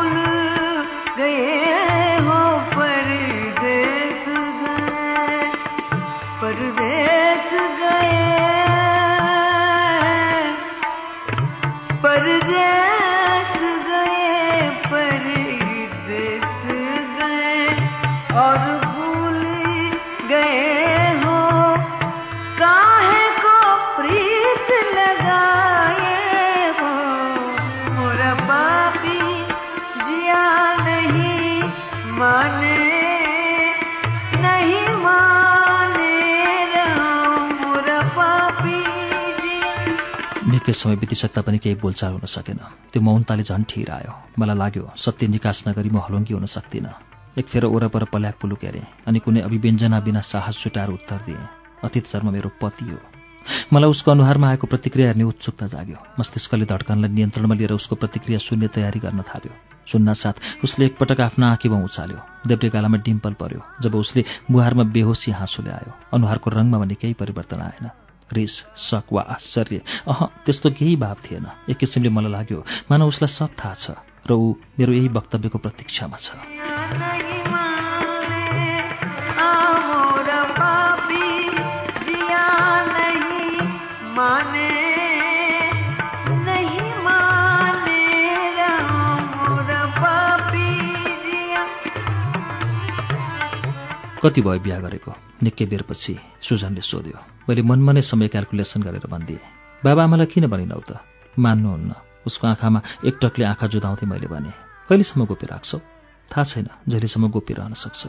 समय 40.82 40.96
बितिसक्दा 40.98 41.42
पनि 41.46 41.58
केही 41.58 41.76
बोलचाल 41.78 42.12
हुन 42.14 42.26
सकेन। 42.26 42.60
त्यो 42.92 43.02
मौनताले 43.02 43.44
झन् 43.44 43.70
ठिर 43.70 43.90
आयो। 43.92 44.14
मलाई 44.40 44.58
लाग्यो 44.58 44.86
सत्य 44.98 45.28
निकास 45.30 45.64
नगरी 45.68 45.90
म 45.90 45.98
हलुङ्गी 46.02 46.34
हुन 46.34 46.46
सक्दिनँ। 46.50 46.94
एक 47.38 47.46
फेर 47.48 47.64
ओरपर 47.66 48.04
पल्याक 48.12 48.36
पुलुक 48.42 48.64
हेरेँ 48.66 48.88
अनि 49.08 49.20
कुनै 49.24 49.42
अभिव्यञ्जना 49.48 50.00
बिना 50.02 50.22
साहस 50.26 50.56
छुटाएर 50.58 50.90
उत्तर 50.90 51.20
दिएँ 51.26 51.48
अतीत 51.86 52.06
शर्मा 52.08 52.32
मेरो 52.32 52.50
पति 52.62 52.86
हो। 52.90 53.00
मलाई 53.74 53.90
उसको 53.90 54.12
अनुहारमा 54.12 54.48
आएको 54.50 54.68
प्रतिक्रिया 54.68 55.08
हेर्ने 55.08 55.24
उत्सुकता 55.24 55.68
जाग्यो। 55.68 55.98
मस्तिष्कले 56.20 56.66
धड्कनलाई 56.66 57.10
नियन्त्रणमा 57.10 57.56
लिएर 57.56 57.74
उसको 57.74 57.96
प्रतिक्रिया 57.96 58.40
सुन्ने 58.40 58.68
तयारी 58.68 59.00
गर्न 59.00 59.22
थाल्यो। 59.22 59.54
सुन्न 59.88 60.14
साथ 60.14 60.64
उसले 60.64 60.86
एकपटक 60.86 61.22
आफ्ना 61.22 61.52
आँखीमा 61.52 61.78
उचाल्यो। 61.84 62.20
देब्रे 62.48 62.70
गालामा 62.70 62.98
डिम्पल 63.02 63.34
पर्यो 63.34 63.62
जब 63.82 63.96
उसले 63.96 64.22
बुहारमा 64.52 64.84
बेहोसी 64.94 65.32
हाँसोले 65.32 65.72
आयो। 65.72 65.92
अनुहारको 66.14 66.50
रङमा 66.50 66.78
भने 66.78 66.96
केही 67.02 67.14
परिवर्तन 67.14 67.62
आएन। 67.62 67.90
रिस 68.34 68.66
शक 68.78 69.04
वा 69.14 69.22
आश्चर्य। 69.22 69.82
अह 70.08 70.26
त्यस्तो 70.46 70.70
केही 70.70 70.96
भाव 70.96 71.16
थिएन। 71.16 71.48
एक 71.70 71.78
किसिमले 71.78 72.10
मलाई 72.10 72.32
लाग्यो 72.32 72.66
मानव 72.92 73.08
उसलाई 73.08 73.34
सब 73.34 73.48
थाहा 73.48 73.74
छ 73.74 73.92
र 74.30 74.32
ऊ 74.32 74.54
मेरो 74.80 74.94
यही 74.94 75.08
वक्तव्यको 75.08 75.58
प्रतीक्षामा 75.58 76.18
छ। 76.18 76.32
माने। 84.16 84.71
कति 94.22 94.42
भयो 94.42 94.60
बिहा 94.62 94.80
गरेको? 94.86 95.12
निकै 95.42 95.66
बेरपछि 95.66 96.14
सुजनले 96.46 96.82
सोध्यो। 96.82 97.18
मैले 97.50 97.62
मनमा 97.66 97.92
नै 97.98 98.02
समय 98.06 98.28
क्यालकुलेसन 98.30 98.82
गरेर 98.86 99.10
भनिदिएँ। 99.10 99.42
बाबाआमालाई 99.82 100.30
किन 100.30 100.46
भनिनौ 100.46 100.82
त? 100.86 101.02
मान्नुहुन्न। 101.34 101.92
उसको 102.30 102.48
आँखामा 102.48 102.80
एकटकले 103.02 103.46
आँखा 103.50 103.66
जुदाउँदै 103.74 104.06
मैले 104.06 104.30
भने 104.30 104.54
कहिलेसम्म 104.86 105.26
गोपी 105.26 105.46
राख्छौ? 105.50 105.78
थाहा 106.30 106.44
छैन 106.46 106.68
जहिलेसम्म 106.86 107.34
गोपी 107.34 107.54
रहन 107.58 107.74
सक्छ। 107.74 108.02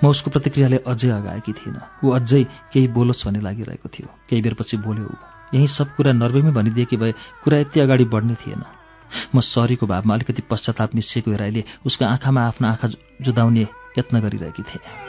म 0.00 0.08
उसको 0.08 0.32
प्रतिक्रियाले 0.32 0.80
अझै 0.80 1.10
अगाएकी 1.12 1.52
थिइनँ। 1.52 2.00
ऊ 2.00 2.06
अझै 2.16 2.42
केही 2.72 2.88
बोलोस् 2.96 3.28
भन्ने 3.28 3.44
लागिरहेको 3.44 3.88
थियो। 3.92 4.08
केही 4.32 4.40
बेरपछि 4.40 4.76
बोल्यो 4.80 5.04
ऊ 5.04 5.16
यही 5.60 5.68
सब 5.68 5.92
कुरा 5.92 6.12
नर्वेमै 6.16 6.56
भनिदिएकी 6.56 6.96
भए 6.96 7.12
कुरा 7.44 7.58
यति 7.58 7.84
अगाडि 7.84 8.04
बढ्ने 8.08 8.34
थिएन। 8.40 8.64
म 9.34 9.40
सरीको 9.44 9.84
भावमा 9.84 10.14
अलिकति 10.14 10.42
पश्चाताप 10.48 10.94
मिसिएको 10.96 11.30
हेराइले 11.30 11.64
उसको 11.84 12.04
आँखामा 12.04 12.40
आफ्नो 12.48 12.68
आँखा 12.68 12.88
जुदाउने 13.20 13.68
यत्न 13.98 14.20
गरिरहेकी 14.24 14.62
थिएँ। 14.64 15.03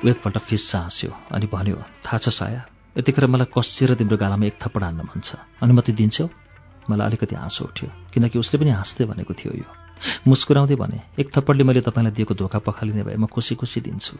ऊ 0.00 0.08
एकपल्ट 0.08 0.38
फिस्सा 0.40 0.78
हाँस्यो 0.80 1.10
अनि 1.32 1.46
भन्यो 1.46 1.76
थाहा 2.04 2.18
छ 2.18 2.28
साया 2.32 2.62
यतिखेर 2.96 3.26
मलाई 3.26 3.52
कसिएर 3.52 3.94
तिम्रो 4.00 4.16
गालामा 4.16 4.46
एक 4.46 4.56
थप्पड 4.56 4.82
हान्न 4.82 5.00
मन 5.04 5.20
छ। 5.20 5.36
अनुमति 5.60 5.92
दिन्छौ? 5.92 6.26
मलाई 6.88 7.06
अलिकति 7.06 7.34
हाँसो 7.36 7.64
उठ्यो 7.64 7.88
किनकि 8.12 8.38
उसले 8.38 8.56
पनि 8.60 8.70
हाँस्दै 8.80 9.04
भनेको 9.04 9.32
थियो 9.36 9.52
यो। 9.52 9.68
मुस्कुराउँदै 10.26 10.74
भने 10.74 10.98
एक 11.20 11.28
थप्पडले 11.30 11.64
मैले 11.64 11.80
तपाईँलाई 11.84 12.12
दिएको 12.16 12.34
धोका 12.34 12.58
पखालिने 12.64 13.02
भए 13.04 13.16
म 13.20 13.26
खुसी 13.28 13.54
खुसी 13.60 13.80
दिन्छु। 13.84 14.16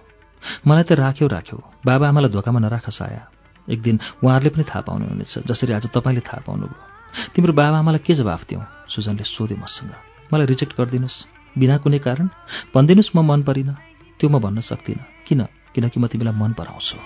मलाई 0.68 0.84
त 0.84 0.92
राख्यौ 1.00 1.26
राख्यौ। 1.26 1.58
बाबा 1.80 2.08
आमालाई 2.08 2.30
धोकामा 2.30 2.60
नराख 2.60 2.86
साया। 2.92 3.24
एक 3.68 3.80
दिन 3.80 3.96
उहाँहरूले 4.20 4.50
पनि 4.52 4.64
थाहा 4.68 4.80
पाउनुहुनेछ 4.84 5.48
जसरी 5.48 5.72
आज 5.72 5.86
तपाईँले 5.88 6.20
थाहा 6.20 6.44
पाउनुभयो। 6.44 7.32
तिम्रो 7.34 7.52
बाबा 7.56 7.78
आमालाई 7.80 8.04
के 8.04 8.14
जवाफ 8.14 8.44
दियौ 8.48 8.60
सुजनले 8.86 9.24
सोध्यो 9.24 9.56
मसँग। 9.56 9.92
मलाई 10.28 10.46
रिजेक्ट 10.46 10.76
गरिदिनुहोस्। 10.76 11.16
बिना 11.56 11.76
कुनै 11.80 11.98
कारण? 11.98 12.26
भनिदिनुहोस् 12.74 13.16
म 13.16 13.18
मन 13.24 13.42
परिनँ। 13.42 13.74
त्यो 14.20 14.28
म 14.28 14.38
भन्न 14.38 14.60
सक्दिनँ। 14.60 15.26
किन? 15.26 15.40
किनकि 15.74 16.00
म 16.00 16.06
तिमीलाई 16.06 16.34
मन 16.34 16.52
पराउँछु। 16.58 16.98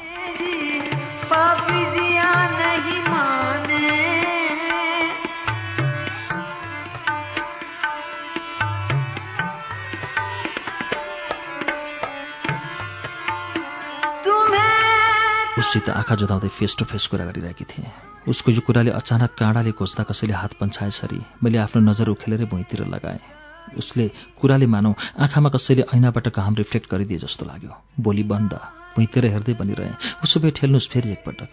उससित 15.54 15.88
आँखा 15.88 16.14
जुदाउँदै 16.14 16.48
फेस 16.48 16.76
टु 16.78 16.84
फेस 16.84 17.06
कुरा 17.06 17.24
गरिरहेकी 17.24 17.64
थिएँ। 17.64 17.88
उसको 18.28 18.52
यो 18.52 18.60
कुराले 18.60 18.90
अचानक 18.90 19.30
काँडाले 19.38 19.72
खोज्दा 19.72 20.02
कसैले 20.04 20.34
हात 20.34 20.52
पन्छाएसरी 20.60 21.20
मैले 21.42 21.58
आफ्नो 21.58 21.80
नजर 21.90 22.08
उखेलेरै 22.08 22.44
भुइँतिर 22.46 22.84
लगाएँ। 22.86 23.43
उसले 23.74 24.08
कुराले 24.40 24.66
मानौ 24.66 24.94
आँखामा 25.18 25.48
कसैले 25.48 25.84
ऐनाबाट 25.94 26.28
घाम 26.28 26.54
रिफ्लेक्ट 26.54 26.90
गरिदिए 26.90 27.18
जस्तो 27.18 27.46
लाग्यो। 27.46 27.72
बोली 28.00 28.22
बन्द। 28.22 28.52
भुइँतिर 28.94 29.26
हेर्दै 29.26 29.54
बनिरहेँ। 29.54 29.96
उसो 30.24 30.40
भए 30.40 30.50
ठेल्नुहोस् 30.50 30.88
फेरि 30.88 31.10
एकपटक। 31.12 31.50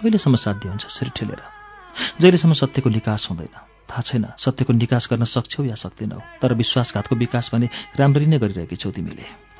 कहिलेसम्म 0.00 0.36
साध्य 0.36 0.68
हुन्छ 0.68 0.84
यसरी 0.86 1.10
ठेलेर। 1.16 1.42
जहिलेसम्म 2.20 2.52
सत्यको 2.52 2.90
निकास 2.90 3.26
हुँदैन। 3.30 3.54
थाहा 3.88 4.02
छैन 4.02 4.24
सत्यको 4.38 4.72
निकास 4.72 5.08
गर्न 5.10 5.24
सक्छौ 5.24 5.64
या 5.64 5.74
सक्दैनौ 5.74 6.20
तर 6.42 6.54
विश्वासघातको 6.54 7.16
विकास 7.16 7.50
भने 7.54 7.68
राम्ररी 7.96 8.26
नै 8.26 8.38
गरिरहेकी 8.38 8.76
छौ 8.76 8.90
तिमीले। 8.90 9.51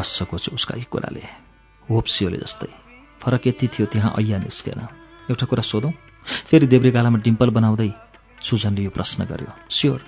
च्वास्सको 0.00 0.38
छु 0.38 0.50
उसका 0.56 0.74
यी 0.76 0.84
कुराले। 0.88 1.20
होप्सियोले 1.90 2.36
जस्तै। 2.40 2.72
फरक 3.20 3.46
यति 3.46 3.68
थियो 3.68 3.86
त्यहाँ 3.86 4.14
ऐया 4.16 4.38
निस्केन। 4.38 4.80
एउटा 5.28 5.46
कुरा 5.46 5.62
सोधौँ? 5.62 5.92
फेरि 6.48 6.66
देब्रे 6.66 6.90
गालामा 6.90 7.18
डिम्पल 7.20 7.50
बनाउँदै 7.52 7.92
सुजनले 8.40 8.82
यो 8.82 8.90
प्रश्न 8.90 9.24
गर्यो। 9.28 9.52
स्योर। 9.70 10.00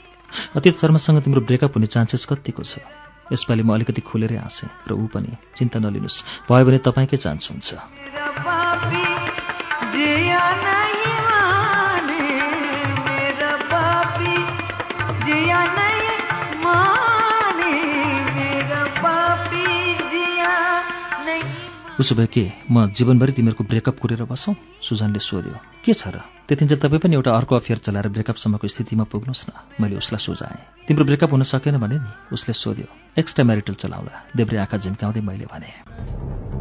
अतीत 0.56 0.80
शर्मासँग 0.80 1.20
तिम्रो 1.22 1.40
ब्रेकअप 1.44 1.76
हुने 1.76 1.86
चान्सेस 1.92 2.24
कतिको 2.24 2.62
छ? 2.64 2.80
यसपालि 3.32 3.62
म 3.62 3.76
अलिकति 3.76 4.00
खुलेरै 4.00 4.36
हाँसेँ 4.40 4.72
र 4.88 4.92
ऊ 4.96 5.06
पनि 5.12 5.36
चिन्ता 5.60 5.78
नलिनुहोस्। 5.84 6.48
भयो 6.48 6.64
भने 6.64 6.78
तपाईँकै 6.80 7.16
चान्स 7.20 7.44
हुन्छ। 7.52 7.68
उसो 22.02 22.14
भए 22.14 22.26
के? 22.26 22.50
म 22.70 22.90
जीवनभरि 22.90 23.32
तिमीहरूको 23.32 23.64
ब्रेकअप 23.64 23.98
कुरेर 23.98 24.22
बसौँ? 24.26 24.55
सुजनले 24.82 25.18
सोध्यो। 25.18 25.55
के 25.86 25.92
छ 25.94 26.08
र? 26.10 26.18
त्यतिन्जेल 26.48 26.78
तपाईँ 26.78 26.98
पनि 26.98 27.14
एउटा 27.14 27.31
अर्को 27.31 27.55
अफेयर 27.56 27.78
चलाएर 27.78 28.08
ब्रेकअपसम्मको 28.08 28.66
स्थितिमा 28.68 29.05
पुग्नुहोस् 29.06 29.47
न। 29.48 29.52
मैले 29.81 29.97
उसलाई 29.97 30.18
सुझाएँ। 30.18 30.86
तिम्रो 30.89 31.05
ब्रेकअप 31.05 31.31
हुन 31.31 31.42
सकेन 31.42 31.78
भने 31.78 31.98
नि 32.02 32.10
उसले 32.32 32.52
सोध्यो। 32.52 32.90
एक्स्ट्रा 33.18 33.44
म्यारिटल 33.44 33.74
चलाउँला। 33.74 34.34
देब्रे 34.36 34.58
आँखा 34.58 34.76
झिम्काउँदै 34.82 35.20
मैले 35.20 35.47
भने। 35.47 36.51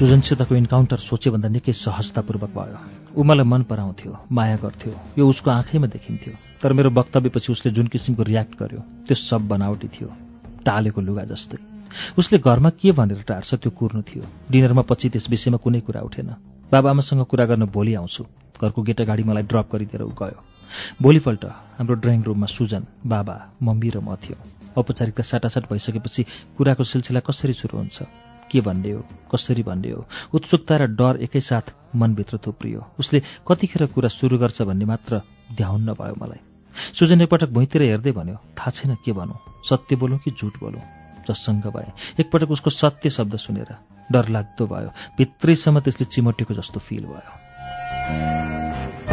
सुजनसितको 0.00 0.54
इन्काउन्टर 0.56 0.96
सोचेभन्दा 0.96 1.48
निकै 1.60 1.72
सहजतापूर्वक 1.76 2.50
भयो। 2.56 2.76
ऊ 3.12 3.20
मलाई 3.20 3.44
मन 3.44 3.62
पराउँथ्यो 3.68 4.32
माया 4.32 4.56
गर्थ्यो 4.64 4.92
यो 5.20 5.24
उसको 5.28 5.50
आँखैमा 5.52 5.92
देखिन्थ्यो। 5.92 6.32
तर 6.56 6.72
मेरो 6.72 6.88
वक्तव्यपछि 6.88 7.52
उसले 7.52 7.72
जुन 7.76 7.86
किसिमको 7.92 8.22
रियाक्ट 8.24 8.52
गर्यो 8.56 8.80
त्यो 9.04 9.14
सब 9.28 9.44
बनावटी 9.44 9.88
थियो 9.92 10.08
टालेको 10.64 11.00
लुगा 11.04 11.24
जस्तै। 11.28 11.60
उसले 12.16 12.38
घरमा 12.40 12.70
के 12.80 12.96
भनेर 12.96 13.20
टार्छ 13.28 13.60
त्यो 13.60 13.70
कुर्नु 13.76 14.00
थियो। 14.08 14.24
डिनरमा 14.48 14.88
पछि 14.88 15.12
त्यस 15.12 15.28
विषयमा 15.28 15.60
कुनै 15.60 15.84
कुरा 15.84 16.00
उठेन। 16.00 16.32
बाबाआमासँग 16.72 17.20
कुरा 17.28 17.44
गर्न 17.52 17.68
भोलि 17.68 17.92
आउँछु। 18.00 18.24
घरको 18.56 18.80
गेट 18.80 19.00
अगाडि 19.04 19.22
मलाई 19.28 19.44
ड्रप 19.52 19.68
गरिदिएर 19.68 20.02
ऊ 20.08 20.16
गयो। 20.16 20.40
भोलिपल्ट 20.96 21.44
हाम्रो 21.76 21.94
ड्रइङ 22.00 22.24
रुममा 22.24 22.48
सुजन 22.48 22.88
बाबा 23.04 23.36
मम्मी 23.60 23.90
र 23.92 24.00
म 24.00 24.16
थियो। 24.16 24.40
औपचारिकता 24.80 25.22
साटासाट 25.28 25.68
भइसकेपछि 25.68 26.56
कुराको 26.56 26.84
सिलसिला 26.88 27.20
कसरी 27.20 27.52
सुरु 27.52 27.76
हुन्छ? 27.76 28.29
के 28.50 28.60
भन्ने 28.60 28.90
हो? 28.90 29.04
कसरी 29.34 29.62
भन्ने 29.62 29.90
हो? 29.90 30.06
उत्सुकता 30.34 30.76
र 30.76 30.86
डर 30.86 31.18
एकैसाथ 31.22 31.96
मनभित्र 31.96 32.38
थुप्रियो। 32.38 32.86
उसले 32.98 33.22
कतिखेर 33.48 33.86
कुरा 33.86 34.08
सुरु 34.08 34.38
गर्छ 34.38 34.62
भन्ने 34.62 34.84
मात्र 34.84 35.20
ध्याउन्न 35.56 35.92
भयो 35.92 36.24
मलाई। 36.24 36.38
सुजन 36.98 37.20
एकपटक 37.20 37.48
भुइँतिर 37.48 37.82
हेर्दै 37.82 38.12
भन्यो 38.12 38.34
थाहा 38.34 38.70
छैन 38.70 38.96
के 39.04 39.12
भनौँ। 39.12 39.62
सत्य 39.64 39.96
बोलौँ 39.96 40.18
कि 40.18 40.30
झुट 40.30 40.60
बोलौँ? 40.60 40.82
जससँग 41.28 41.62
भए। 41.62 41.92
एकपटक 42.20 42.50
उसको 42.50 42.70
सत्य 42.70 43.10
शब्द 43.10 43.36
सुनेर 43.36 43.76
डर 44.12 44.28
लाग्दो 44.28 44.66
भयो। 44.66 44.90
भित्रैसम्म 45.18 45.80
त्यसले 45.80 46.04
चिमटेको 46.04 46.54
जस्तो 46.54 46.80
फिल 46.80 47.04
भयो। 47.04 49.09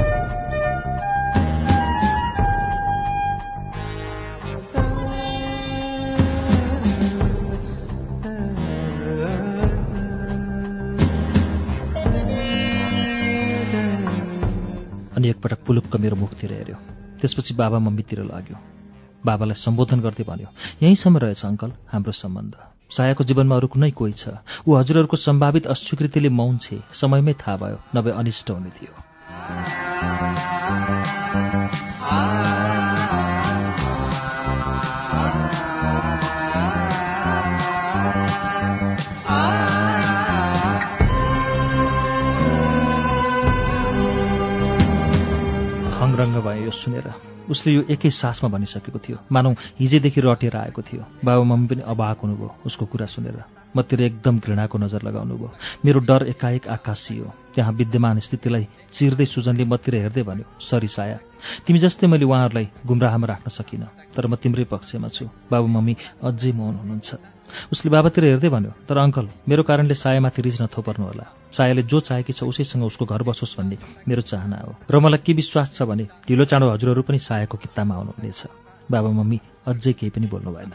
अनि 15.28 15.36
एकपटक 15.36 15.60
पुलुक्क 15.68 15.96
मेरो 16.00 16.16
मुखतिर 16.16 16.52
हेऱ्यो। 16.52 16.76
त्यसपछि 17.20 17.54
बाबा 17.54 17.80
मम्मीतिर 17.80 18.24
लाग्यो। 18.24 18.58
बाबालाई 19.26 19.60
सम्बोधन 19.60 20.00
गर्दै 20.00 20.24
भन्यो 20.24 20.48
यहीँसम्म 20.84 21.18
रहेछ 21.20 21.44
अङ्कल 21.44 21.72
हाम्रो 21.92 22.12
सम्बन्ध। 22.16 22.56
सायाको 22.88 23.24
जीवनमा 23.28 23.56
अरू 23.56 23.68
कुनै 23.68 23.92
कोही 23.92 24.14
छ। 24.16 24.40
ऊ 24.64 24.70
हजुरहरूको 24.80 25.18
सम्भावित 25.20 25.68
अस्वीकृतिले 25.68 26.32
मौन 26.32 26.64
छे। 26.64 26.80
समयमै 26.96 27.36
थाहा 27.36 27.60
भयो 27.60 27.78
नभए 27.92 28.12
अनिष्ट 28.16 28.48
हुने 28.56 28.72
थियो। 28.72 28.96
हङरङ्ग 46.28 46.44
भयो 46.44 46.64
यो 46.68 46.72
सुनेर। 46.72 47.08
उसले 47.48 47.72
यो 47.74 47.82
एकै 47.88 48.10
सासमा 48.12 48.50
भनिसकेको 48.52 49.00
थियो। 49.00 49.18
मानौ 49.32 49.56
हिजैदेखि 49.80 50.20
रटेर 50.20 50.56
आएको 50.68 50.82
थियो। 50.84 51.04
बाबा 51.24 51.44
मम्मी 51.44 51.68
पनि 51.68 51.82
अबाक 51.88 52.18
हुनुभयो 52.20 52.50
उसको 52.68 52.86
कुरा 52.92 53.08
सुनेर। 53.08 53.40
मतिर 53.72 54.02
एकदम 54.02 54.36
घृणाको 54.44 54.78
नजर 54.78 55.02
लगाउनु 55.08 55.36
भयो 55.38 55.50
मेरो 55.86 56.00
डर 56.04 56.22
एकाएक 56.36 56.68
आकाशियो 56.68 57.28
त्यहाँ 57.56 57.72
विद्यमान 57.72 58.20
स्थितिलाई 58.20 58.68
चिर्दै 58.92 59.26
सुजनले 59.26 59.64
मतिर 59.64 59.96
हेर्दै 60.04 60.24
भन्यो 60.28 60.46
सरी 60.60 60.88
साया 60.88 61.18
तिमी 61.64 61.80
जस्तै 61.80 62.08
मैले 62.12 62.26
उहाँहरूलाई 62.28 62.68
गुमराहमा 62.84 63.28
राख्न 63.28 63.48
सकिनँ 63.48 63.88
तर 64.12 64.28
म 64.28 64.36
तिम्रै 64.36 64.66
पक्षमा 64.68 65.08
छु। 65.08 65.26
बाबु 65.52 65.68
मम्मी 65.68 65.94
अझै 66.28 66.52
मौन 66.52 66.74
हुनुहुन्छ। 66.84 67.37
उसले 67.72 67.90
बाबातिर 67.92 68.24
हेर्दै 68.26 68.50
भन्यो 68.50 68.72
तर 68.88 68.98
अङ्कल 68.98 69.26
मेरो 69.50 69.64
कारणले 69.64 69.96
सायामाथि 69.96 70.42
रिस 70.42 70.62
नथोपर्नु 70.62 71.06
होला 71.06 71.26
सायाले 71.52 71.84
जो 71.84 72.00
चाहेकी 72.00 72.34
छ 72.34 72.44
उसैसँग 72.44 72.84
उसको 72.84 73.06
घर 73.06 73.24
बसोस् 73.24 73.58
भन्ने 73.58 73.78
मेरो 74.08 74.22
चाहना 74.22 74.58
हो। 74.68 74.76
र 74.92 75.00
मलाई 75.00 75.20
के 75.26 75.34
विश्वास 75.34 75.68
छ 75.78 75.84
भने 75.90 76.06
ढिलो 76.28 76.46
चाँडो 76.46 76.68
हजुरहरू 76.70 77.02
पनि 77.08 77.20
सायाको 77.20 77.58
कित्तामा 77.58 77.96
आउनुहुनेछ। 77.96 78.42
बाबा 78.92 79.10
मम्मी 79.10 79.40
अझै 79.68 79.94
केही 79.94 80.12
पनि 80.12 80.28
बोल्नु 80.28 80.52
भएन। 80.52 80.72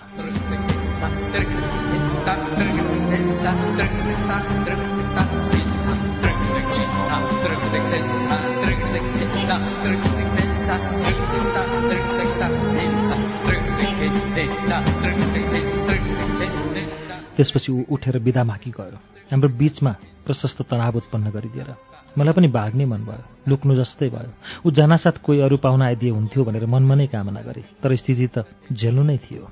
त्यसपछि 17.36 17.72
ऊ 17.72 17.80
उठेर 17.90 18.18
बिदा 18.18 18.42
मागी 18.44 18.70
गयो। 18.70 18.98
हाम्रो 19.30 19.48
बीचमा 19.60 19.92
प्रशस्त 20.26 20.58
तनाव 20.70 20.96
उत्पन्न 20.96 21.26
गरिदिएर 21.30 21.70
मलाई 22.18 22.34
पनि 22.36 22.48
भाग्ने 22.48 22.84
मन 22.84 23.02
भयो 23.08 23.24
लुक्नु 23.48 23.72
जस्तै 23.74 24.08
भयो। 24.14 24.32
ऊ 24.66 24.70
जनासाथ 24.70 25.16
कोही 25.24 25.40
अरू 25.40 25.56
पाहुना 25.64 25.84
आइदिए 25.86 26.10
हुन्थ्यो 26.10 26.44
भनेर 26.44 26.66
मनमा 26.66 26.94
नै 26.94 27.06
कामना 27.08 27.40
गरे 27.40 27.62
तर 27.82 27.90
स्थिति 27.96 28.26
त 28.34 28.44
झेल्नु 28.72 29.02
नै 29.02 29.16
थियो। 29.24 29.44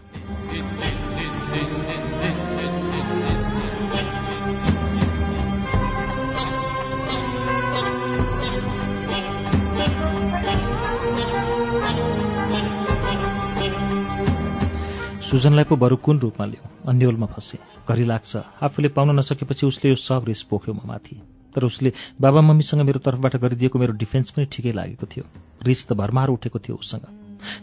सुजनलाई 15.30 15.64
पो 15.64 15.76
बरु 15.76 15.96
कुन 15.96 16.18
रूपमा 16.18 16.46
ल्याऊ? 16.46 16.90
अन्यलमा 16.90 17.26
फसे। 17.26 17.58
घरि 17.88 18.04
लाग्छ 18.04 18.36
आफूले 18.36 18.88
पाउन 18.88 19.14
नसकेपछि 19.18 19.66
उसले 19.66 19.90
यो 19.90 19.96
सब 19.96 20.24
रिस 20.26 20.42
पोख्यो 20.42 20.74
म 20.74 20.80
माथि। 20.84 21.22
तर 21.54 21.62
उसले 21.64 21.92
बाबा 22.20 22.40
मम्मीसँग 22.40 22.82
मेरो 22.82 22.98
तर्फबाट 22.98 23.36
गरिदिएको 23.36 23.78
मेरो 23.78 23.92
डिफेन्स 23.92 24.30
पनि 24.30 24.44
ठिकै 24.50 24.72
लागेको 24.72 25.06
थियो। 25.06 25.24
रिस 25.62 25.86
त 25.86 25.92
भरमार 25.92 26.28
उठेको 26.28 26.58
थियो 26.58 26.76
उसँग। 26.76 27.06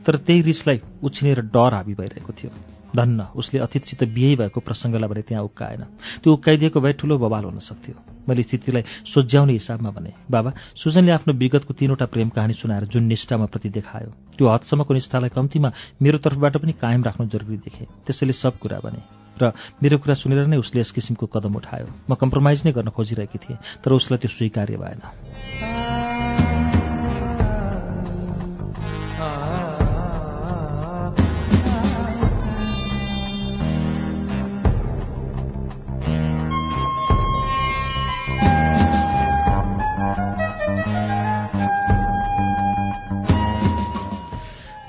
तर 0.06 0.16
त्यही 0.16 0.42
रिसलाई 0.42 0.82
उछिनेर 1.04 1.42
डर 1.52 1.74
हाबी 1.74 1.94
भइरहेको 1.94 2.34
थियो। 2.34 2.52
धन्न। 2.96 3.36
उसले 3.36 3.60
अतिथिसित 3.60 4.04
बिहे 4.14 4.36
भएको 4.36 4.60
प्रसङ्गलाई 4.60 5.10
भने 5.10 5.22
त्यहाँ 5.22 5.44
उक्काएन। 5.44 5.82
त्यो 6.24 6.34
उक्काइदिएको 6.34 6.80
भए 6.80 6.94
ठुलो 6.94 7.18
बवाल 7.18 7.44
हुन 7.46 7.60
सक्थ्यो। 7.60 7.96
मैले 8.28 8.44
स्थितिलाई 8.44 8.84
सोझ्याउने 9.06 9.54
हिसाबमा 9.54 9.90
भने 9.92 10.12
बाबा 10.32 10.52
सुजनले 10.76 11.12
आफ्नो 11.12 11.34
विगतको 11.34 11.74
तीनवटा 11.74 12.06
प्रेम 12.06 12.30
कहानी 12.30 12.54
सुनाएर 12.54 12.86
जुन 12.92 13.04
निष्ठामा 13.04 13.46
प्रति 13.48 13.70
देखायो 13.70 14.10
त्यो 14.38 14.48
हदसम्मको 14.48 14.94
निष्ठालाई 14.94 15.30
कम्तीमा 15.32 15.70
मेरो 16.02 16.18
तर्फबाट 16.20 16.58
पनि 16.58 16.74
कायम 16.76 17.04
राख्नु 17.04 17.28
जरुरी 17.28 17.58
देखेँ। 17.64 17.88
त्यसैले 18.06 18.34
सब 18.34 18.58
कुरा 18.60 18.80
भने। 18.84 19.02
र 19.38 19.54
मेरो 19.84 19.98
कुरा 20.02 20.16
सुनेर 20.18 20.48
नै 20.48 20.58
उसले 20.58 20.82
यस 20.82 20.92
किसिमको 20.92 21.26
कदम 21.30 21.56
उठायो। 21.56 22.10
म 22.10 22.16
कम्प्रोमाइज 22.16 22.66
नै 22.66 22.72
गर्न 22.74 22.90
खोजिरहेकी 22.90 23.38
थिएँ 23.38 23.58
तर 23.84 23.94
उसलाई 23.94 24.18
त्यो 24.18 24.30
स्वीकार्य 24.34 24.76
भएन। 24.76 26.07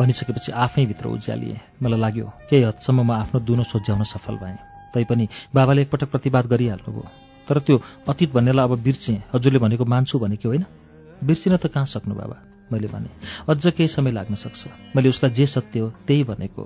भनिसकेपछि 0.09 0.53
आफै 0.57 0.85
भित्र 0.89 1.07
उज्यालिए। 1.13 1.57
मलाई 1.85 2.01
लाग्यो 2.01 2.27
केही 2.49 2.65
हदसम्म 2.65 3.01
म 3.05 3.11
आफ्नो 3.13 3.45
दुनो 3.45 3.65
सोझ्याउन 3.69 4.03
सफल 4.09 4.41
भएँ। 4.41 4.57
तैपनि 4.97 5.25
बाबाले 5.53 5.85
एकपटक 5.85 6.09
प्रतिवाद 6.09 6.45
गरिहाल्नुभयो। 6.49 7.05
तर 7.45 7.57
त्यो 7.61 7.77
अतीत 8.09 8.33
भन्नेलाई 8.33 8.65
अब 8.65 8.73
बिर्सेँ 8.81 9.37
हजुरले 9.37 9.59
भनेको 9.61 9.85
मान्छु 9.85 10.17
भनेको 10.17 10.49
होइन। 10.49 10.65
बिर्सिन 11.21 11.57
त 11.61 11.69
कहाँ 11.69 11.85
सक्नु 11.85 12.15
बाबा? 12.17 12.37
मैले 12.73 12.89
भने 12.89 13.11
अझ 13.45 13.61
केही 13.69 13.89
समय 13.89 14.17
लाग्न 14.17 14.35
सक्छ। 14.35 14.97
मैले 14.97 15.09
उसलाई 15.13 15.33
जे 15.37 15.45
सत्य 15.45 15.81
हो 15.81 15.93
त्यही 16.09 16.25
भनेको 16.25 16.65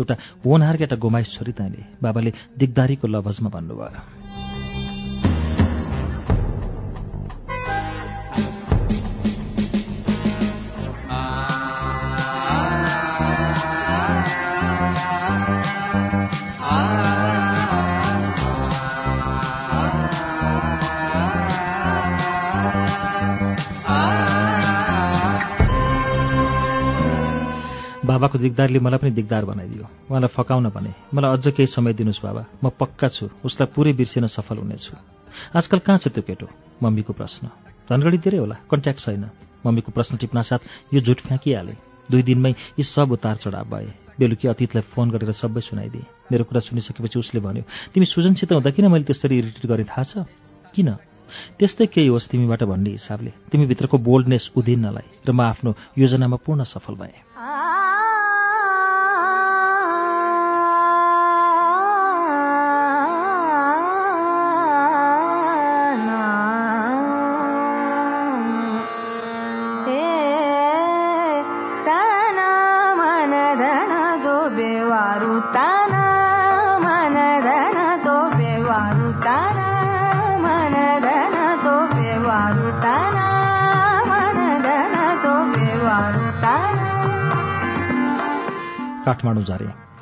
एउटा 0.00 0.14
होनहारका 0.40 0.84
एउटा 0.88 0.96
गोमाइस 0.96 1.28
छोरी 1.36 1.52
तैँले। 1.52 2.00
बाबाले 2.00 2.32
दिगदारीको 2.56 3.04
लभजमा 3.04 3.48
भन्नुभयो। 3.52 4.79
बाबाको 28.20 28.36
दिगदारले 28.36 28.78
मलाई 28.84 29.00
पनि 29.00 29.10
दिगदार 29.16 29.44
बनाइदियो। 29.48 30.12
उहाँलाई 30.12 30.28
फकाउन 30.28 30.68
भने 30.76 30.92
मलाई 31.16 31.30
अझ 31.32 31.46
केही 31.56 31.66
समय 31.66 31.96
दिनुहोस् 31.96 32.20
बाबा 32.20 32.42
म 32.60 32.68
पक्का 32.68 33.08
छु 33.08 33.32
उसलाई 33.40 33.72
पुरै 33.72 33.96
बिर्सिन 33.96 34.28
सफल 34.28 34.60
हुनेछु। 34.60 34.92
आजकल 35.56 35.78
कहाँ 35.80 35.98
छ 36.04 36.12
त्यो 36.12 36.22
केटो? 36.28 36.46
मम्मीको 36.84 37.16
प्रश्न। 37.16 37.48
धनगढी 37.88 38.18
धेरै 38.20 38.38
होला 38.44 38.56
कन्ट्याक्ट 38.68 39.00
छैन। 39.00 39.24
मम्मीको 39.64 39.90
प्रश्न 39.96 40.20
टिप्नासाथ 40.20 40.92
यो 40.92 41.00
झुट 41.00 41.18
फ्याँकिहाले। 41.24 41.74
दुई 42.12 42.22
दिनमै 42.28 42.52
यी 42.76 42.84
सब 42.84 43.08
उतार 43.16 43.36
चढाव 43.40 43.64
भए। 43.72 43.88
बेलुकी 44.20 44.48
अतीतलाई 44.52 44.84
फोन 44.92 45.06
गरेर 45.16 45.32
सबै 45.32 45.64
सुनाइदिए। 45.64 46.04
मेरो 46.28 46.44
कुरा 46.44 46.60
सुनिसकेपछि 46.60 47.16
उसले 47.24 47.40
भन्यो 47.40 47.64
तिमी 47.96 48.04
सुजनसित 48.04 48.52
हुँदा 48.52 48.70
किन 48.76 48.92
मैले 48.92 49.08
त्यसरी 49.08 49.34
इरिटेट 49.40 49.64
गरेँ 49.64 49.88
थाहा 49.88 50.04
छ? 50.04 50.12
किन? 50.76 51.00
त्यस्तै 51.56 51.86
केही 51.88 52.10
होस् 52.10 52.28
तिमीबाट 52.28 52.62
भन्ने 52.68 52.90
हिसाबले। 53.00 53.30
तिमीभित्रको 53.48 53.96
बोल्डनेस 53.96 54.50
उदिन्नलाई 54.58 55.08
र 55.24 55.30
म 55.32 55.40
आफ्नो 55.40 55.70
योजनामा 55.96 56.36
पूर्ण 56.42 56.66
सफल 56.66 56.94
भएँ। 57.00 57.16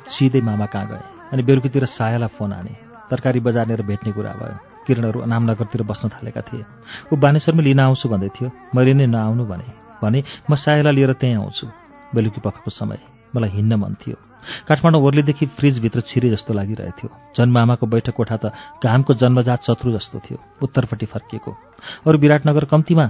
सिधै 0.09 0.41
मामा 0.41 0.65
कहाँ 0.65 0.87
गए? 0.87 1.03
अनि 1.33 1.43
बेलुकीतिर 1.43 1.85
सायालाई 1.85 2.27
फोन 2.27 2.53
आने। 2.53 2.75
तरकारी 3.09 3.39
बजार 3.39 3.67
लिएर 3.67 3.81
भेट्ने 3.81 4.11
कुरा 4.11 4.31
भयो। 4.31 4.57
किरणहरू 4.87 5.19
अनामनगरतिर 5.19 5.83
बस्न 5.83 6.09
थालेका 6.09 6.41
थिए। 6.41 6.65
ऊ 7.13 7.15
बानेश्वरमा 7.15 7.61
लिन 7.63 7.79
आउँछु 7.79 8.09
भन्दै 8.09 8.29
थियो। 8.29 8.51
मैले 8.75 8.93
नै 8.93 9.05
नआउनु 9.05 9.45
भने। 9.45 9.69
भने 10.03 10.23
म 10.49 10.55
सायालाई 10.55 10.93
लिएर 10.93 11.13
त्यहीँ 11.13 11.35
आउँछु। 11.35 11.67
बेलुकी 12.15 12.41
पखको 12.41 12.71
समय। 12.71 12.97
मलाई 13.35 13.49
हिँड्न 13.49 13.75
मन 13.75 13.93
थियो। 13.93 14.17
काठमाडौँ 14.67 15.01
ओर्लीदेखि 15.01 15.45
फ्रिजभित्र 15.45 16.01
छिरे 16.01 16.29
जस्तो 16.29 16.53
लागिरहेथ्यो। 16.53 17.09
जन्मामाको 17.35 17.85
बैठक 17.87 18.13
कोठा 18.13 18.37
त 18.37 18.53
घामको 18.83 19.13
जन्मजात 19.13 19.63
शत्रु 19.63 19.91
जस्तो 19.91 20.19
थियो। 20.19 20.37
उत्तरपट्टि 20.61 21.05
फर्किएको। 21.05 21.51
अरू 22.07 22.17
विराटनगर 22.17 22.65
कम्तीमा 22.65 23.07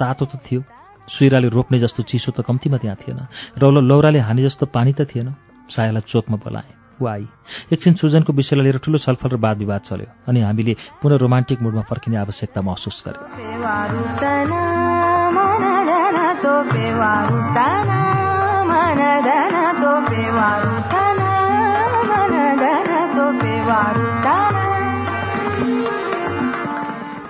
तातो 0.00 0.24
त 0.24 0.36
थियो। 0.36 0.64
सुइराले 1.08 1.48
रोप्ने 1.48 1.78
जस्तो 1.78 2.02
चिसो 2.02 2.32
त 2.32 2.40
कम्तीमा 2.40 2.78
त्यहाँ 2.78 2.96
थिएन। 2.96 3.26
रौलो 3.58 3.80
लौराले 3.80 4.18
हाने 4.18 4.42
जस्तो 4.42 4.66
पानी 4.66 4.92
त 4.92 5.02
थिएन। 5.02 5.34
सायालाई 5.70 6.02
चोकमा 6.06 6.36
बोलाएँ। 6.36 6.80
ऊ 7.02 7.06
आई। 7.06 7.26
एकछिन 7.72 7.94
सुजनको 7.94 8.32
विषयलाई 8.32 8.64
लिएर 8.64 8.78
ठुलो 8.84 8.98
छलफल 8.98 9.28
र 9.28 9.36
वाद 9.36 9.58
विवाद 9.58 9.80
चल्यो 9.80 10.06
अनि 10.28 10.40
हामीले 10.40 10.76
पुनः 11.02 11.16
रोमान्टिक 11.16 11.62
मुडमा 11.62 11.82
फर्किने 11.82 12.16
आवश्यकता 12.16 12.60
महसुस 12.60 13.02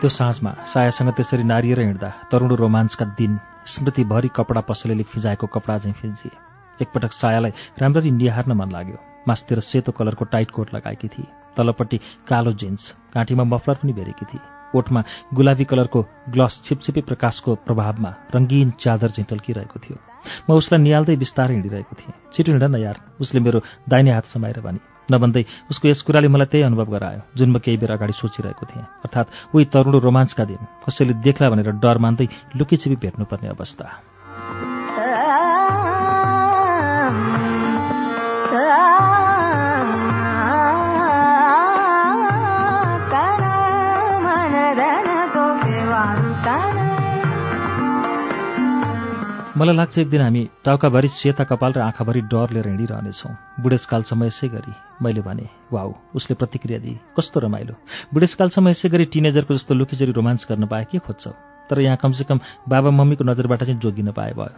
त्यो 0.00 0.08
साँझमा 0.08 0.50
सायासँग 0.64 1.10
त्यसरी 1.12 1.44
नारिएर 1.44 1.80
हिँड्दा 1.80 2.08
तरुण 2.32 2.56
रोमान्सका 2.56 3.04
दिन 3.04 3.38
स्मृतिभरि 3.66 4.28
कपडा 4.36 4.60
पसलेले 4.60 5.02
फिजाएको 5.02 5.46
कपडा 5.46 5.78
चाहिँ 5.78 5.94
फिल्जिए 5.94 6.49
एकपटक 6.80 7.12
सायालाई 7.12 7.52
राम्ररी 7.80 8.10
निहार्न 8.10 8.52
मन 8.52 8.70
लाग्यो। 8.72 8.98
मास्तिर 9.28 9.60
सेतो 9.60 9.92
कलरको 9.92 10.24
टाइट 10.24 10.50
कोट 10.50 10.74
लगाएकी 10.74 11.08
थिए। 11.08 11.28
तलपट्टि 11.56 11.98
कालो 12.28 12.52
जिन्स 12.52 12.94
घाँटीमा 13.14 13.44
मफलर 13.44 13.76
पनि 13.82 13.92
भेरेकी 13.92 14.24
थिए। 14.24 14.40
कोटमा 14.72 15.00
गुलाबी 15.34 15.64
कलरको 15.64 16.00
ग्लस 16.30 16.60
छिपछिपी 16.64 17.00
प्रकाशको 17.02 17.54
प्रभावमा 17.66 18.10
रङ्गीन 18.34 18.70
चादर 18.80 19.10
चाहिँ 19.10 19.26
टल्किरहेको 19.30 19.78
थियो। 19.82 19.96
म 20.48 20.54
उसलाई 20.54 20.80
निहाल्दै 20.80 21.16
बिस्तारै 21.16 21.54
हिँडिरहेको 21.54 21.94
थिएँ। 21.98 22.14
छिटो 22.32 22.52
हिँड 22.52 22.64
न 22.64 22.76
यार 22.78 22.96
उसले 23.20 23.40
मेरो 23.40 23.60
दाहिने 23.88 24.10
हात 24.14 24.26
समाएर 24.30 24.60
भने। 24.60 24.78
नभन्दै 25.10 25.44
उसको 25.70 25.88
यस 25.88 26.02
कुराले 26.06 26.28
मलाई 26.30 26.46
त्यही 26.46 26.64
अनुभव 26.70 26.86
गरायो 26.86 27.20
जुन 27.34 27.50
म 27.50 27.58
केही 27.58 27.76
बेर 27.82 27.98
अगाडि 27.98 28.14
सोचिरहेको 28.14 28.66
थिएँ। 28.70 28.86
अर्थात् 29.04 29.54
उही 29.54 29.64
तरुण 29.74 29.98
रोमाञ्चका 29.98 30.44
दिन 30.46 30.62
कसैले 30.86 31.18
देख्ला 31.18 31.50
भनेर 31.50 31.82
डर 31.82 31.98
मान्दै 31.98 32.28
लुकीछिपी 32.54 32.96
भेट्नुपर्ने 32.96 33.48
अवस्था। 33.50 33.86
मलाई 49.60 49.76
लाग्छ 49.76 49.98
एक 49.98 50.08
दिन 50.08 50.20
हामी 50.20 50.42
टाउकाभरि 50.64 51.08
सेता 51.12 51.44
कपाल 51.44 51.72
र 51.72 51.80
आँखाभरि 51.84 52.20
डर 52.32 52.50
लिएर 52.50 52.68
हिँडिरहनेछौँ। 52.68 53.60
बुढेसकालसम्म 53.60 54.24
यसै 54.24 54.48
गरी 54.48 54.72
मैले 55.04 55.20
भने 55.20 55.44
वाउ 55.68 56.16
उसले 56.16 56.34
प्रतिक्रिया 56.40 56.78
दिए। 56.80 56.96
कस्तो 57.12 57.40
रमाइलो। 57.44 57.74
बुढेसकालसम्म 58.08 58.68
यसै 58.72 58.88
गरी 58.88 59.04
टिनेजरको 59.12 59.52
जस्तो 59.52 59.74
लुकीचोरी 59.76 60.12
रोमान्स 60.16 60.48
गर्न 60.48 60.64
पाए 60.64 60.84
के 60.88 60.98
खोज्छौ? 61.04 61.32
तर 61.68 61.76
यहाँ 61.76 62.00
कमसेकम 62.00 62.40
बाबा 62.72 62.88
मम्मीको 62.88 63.24
नजरबाट 63.28 63.60
चाहिँ 63.68 63.80
जोगिन 63.84 64.16
पाए 64.16 64.32
भयो। 64.32 64.56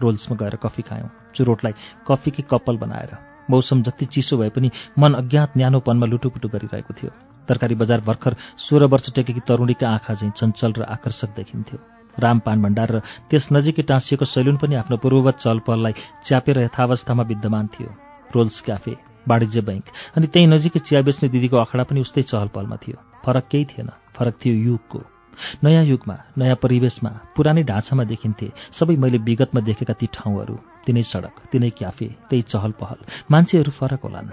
रोल्समा 0.00 0.36
गएर 0.40 0.56
कफी 0.56 0.82
खायौँ। 0.88 1.36
चुरोटलाई 1.36 1.74
कफीकै 2.08 2.48
कप्पल 2.48 2.80
बनाएर। 2.80 3.12
मौसम 3.44 3.84
जति 3.84 4.08
चिसो 4.08 4.40
भए 4.40 4.48
पनि 4.56 4.72
मन 4.96 5.20
अज्ञात 5.20 5.60
न्यानोपनमा 5.60 6.06
लुटुपुटु 6.08 6.48
गरिरहेको 6.48 6.92
थियो। 6.96 7.12
तरकारी 7.44 7.74
बजार 7.76 8.00
भर्खर 8.08 8.40
सोह्र 8.56 8.88
वर्ष 8.88 9.12
टेकेकी 9.12 9.44
तरुणीका 9.44 9.84
आँखा 9.84 10.14
चाहिँ 10.16 10.32
चञ्चल 10.32 10.72
र 10.80 10.82
आकर्षक 10.88 11.36
देखिन्थ्यो। 11.36 11.99
रामपान 12.20 12.62
भण्डार 12.62 12.90
र 12.90 12.98
त्यस 13.30 13.44
नजिकै 13.52 13.82
टाँसिएको 13.90 14.24
सैलुन 14.24 14.56
पनि 14.62 14.74
आफ्नो 14.82 14.96
पूर्ववत 15.02 15.36
चलपललाई 15.44 15.94
च्यापेर 16.24 16.58
यथावस्थामा 16.66 17.22
विद्यमान 17.30 17.66
थियो। 17.74 17.90
रोल्स 18.34 18.60
क्याफे 18.66 18.94
वाणिज्य 19.28 19.60
बैङ्क 19.60 19.84
अनि 20.16 20.26
त्यही 20.32 20.46
नजिकै 20.46 20.80
चिया 20.86 21.00
बेच्ने 21.02 21.28
दिदीको 21.28 21.56
अखडा 21.56 21.82
पनि 21.88 22.00
उस्तै 22.00 22.22
चहलपहलमा 22.22 22.76
थियो। 22.82 22.96
फरक 23.24 23.44
केही 23.50 23.64
थिएन 23.70 23.88
फरक 24.16 24.34
थियो 24.40 24.54
युगको। 24.68 25.00
नयाँ 25.64 25.84
युगमा 25.84 26.16
नयाँ 26.38 26.56
परिवेशमा 26.62 27.10
पुरानै 27.36 27.62
ढाँचामा 27.64 28.04
देखिन्थे 28.04 28.48
सबै 28.72 28.96
मैले 28.96 29.18
विगतमा 29.18 29.60
देखेका 29.60 29.94
ती 30.00 30.06
ठाउँहरू। 30.12 30.56
तिनै 30.86 31.02
सडक 31.02 31.34
तिनै 31.52 31.70
क्याफे 31.78 32.08
त्यही 32.28 32.42
चहल 32.42 32.72
पहल 32.80 32.98
मान्छेहरू 33.30 33.70
फरक 33.70 34.00
होलान्। 34.04 34.28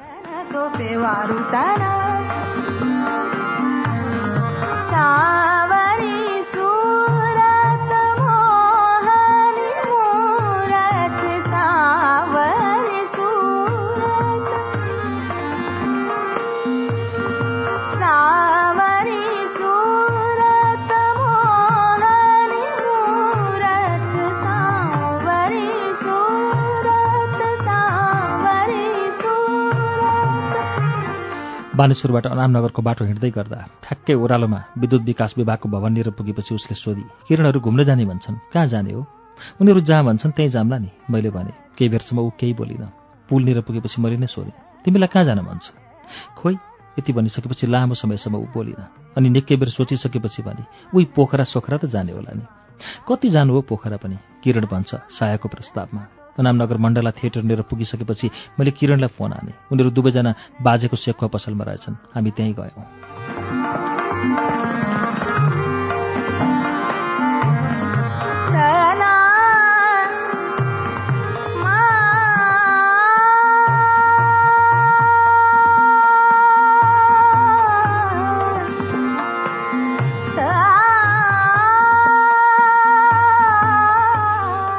बानेश्वरबाट 31.77 32.25
अनामनगरको 32.27 32.81
बाटो 32.81 33.05
हिँड्दै 33.05 33.29
गर्दा 33.37 33.57
ठ्याक्कै 33.85 34.13
ओह्रालोमा 34.17 34.59
विद्युत 34.81 35.01
विकास 35.03 35.33
विभागको 35.37 35.69
भवन 35.69 35.93
लिएर 35.93 36.09
पुगेपछि 36.17 36.55
उसले 36.57 36.75
सोधी 36.75 37.03
किरणहरू 37.27 37.59
घुम्न 37.61 37.83
जाने 37.85 38.05
भन्छन्। 38.05 38.35
कहाँ 38.53 38.67
जाने 38.73 38.93
हो? 38.93 39.01
उनीहरू 39.61 39.81
जहाँ 39.85 40.03
भन्छन् 40.05 40.31
त्यहीँ 40.33 40.51
जाम्ला 40.51 40.77
नि 40.77 40.89
मैले 41.11 41.29
भने। 41.29 41.53
केही 41.77 41.89
बेरसम्म 41.89 42.19
ऊ 42.19 42.29
केही 42.39 42.53
बोलिनँ। 42.57 42.89
पुलनिर 43.29 43.61
पुगेपछि 43.61 44.01
मैले 44.01 44.17
नै 44.17 44.25
सोधेँ 44.25 44.57
तिमीलाई 44.85 45.09
कहाँ 45.13 45.23
जान 45.29 45.39
मन 45.45 45.57
छ? 45.61 45.77
खोइ 46.41 46.55
यति 46.97 47.13
भनिसकेपछि 47.13 47.67
लामो 47.67 47.93
समयसम्म 47.93 48.35
ऊ 48.41 48.45
बोलिन। 48.49 48.81
अनि 49.13 49.29
निकै 49.29 49.55
बेर 49.61 49.69
सोचिसकेपछि 49.69 50.41
भने 50.41 50.63
उही 50.97 51.05
पोखरा 51.13 51.43
सोखरा 51.45 51.77
त 51.77 51.85
जाने 51.93 52.11
होला 52.17 52.33
नि। 52.33 52.45
कति 53.05 53.29
जानु 53.29 53.53
हो 53.53 53.61
पोखरा 53.69 53.97
पनि? 54.01 54.17
किरण 54.41 54.65
भन्छ 54.65 54.91
सायाको 55.13 55.45
प्रस्तावमा। 55.45 56.01
अनामनगर 56.39 56.77
मण्डला 56.77 57.11
थिएटर 57.11 57.43
लिएर 57.43 57.61
पुगिसकेपछि 57.61 58.29
मैले 58.59 58.71
किरणलाई 58.71 59.07
फोन 59.07 59.33
हाने। 59.33 59.53
उनीहरू 59.71 59.91
दुवैजना 59.91 60.35
बाजेको 60.61 60.95
सेकुवा 60.95 61.27
पसलमा 61.27 61.63
रहेछन्। 61.63 61.95
हामी 62.15 62.31
त्यहीँ 62.31 62.53
गयौँ। 62.53 64.66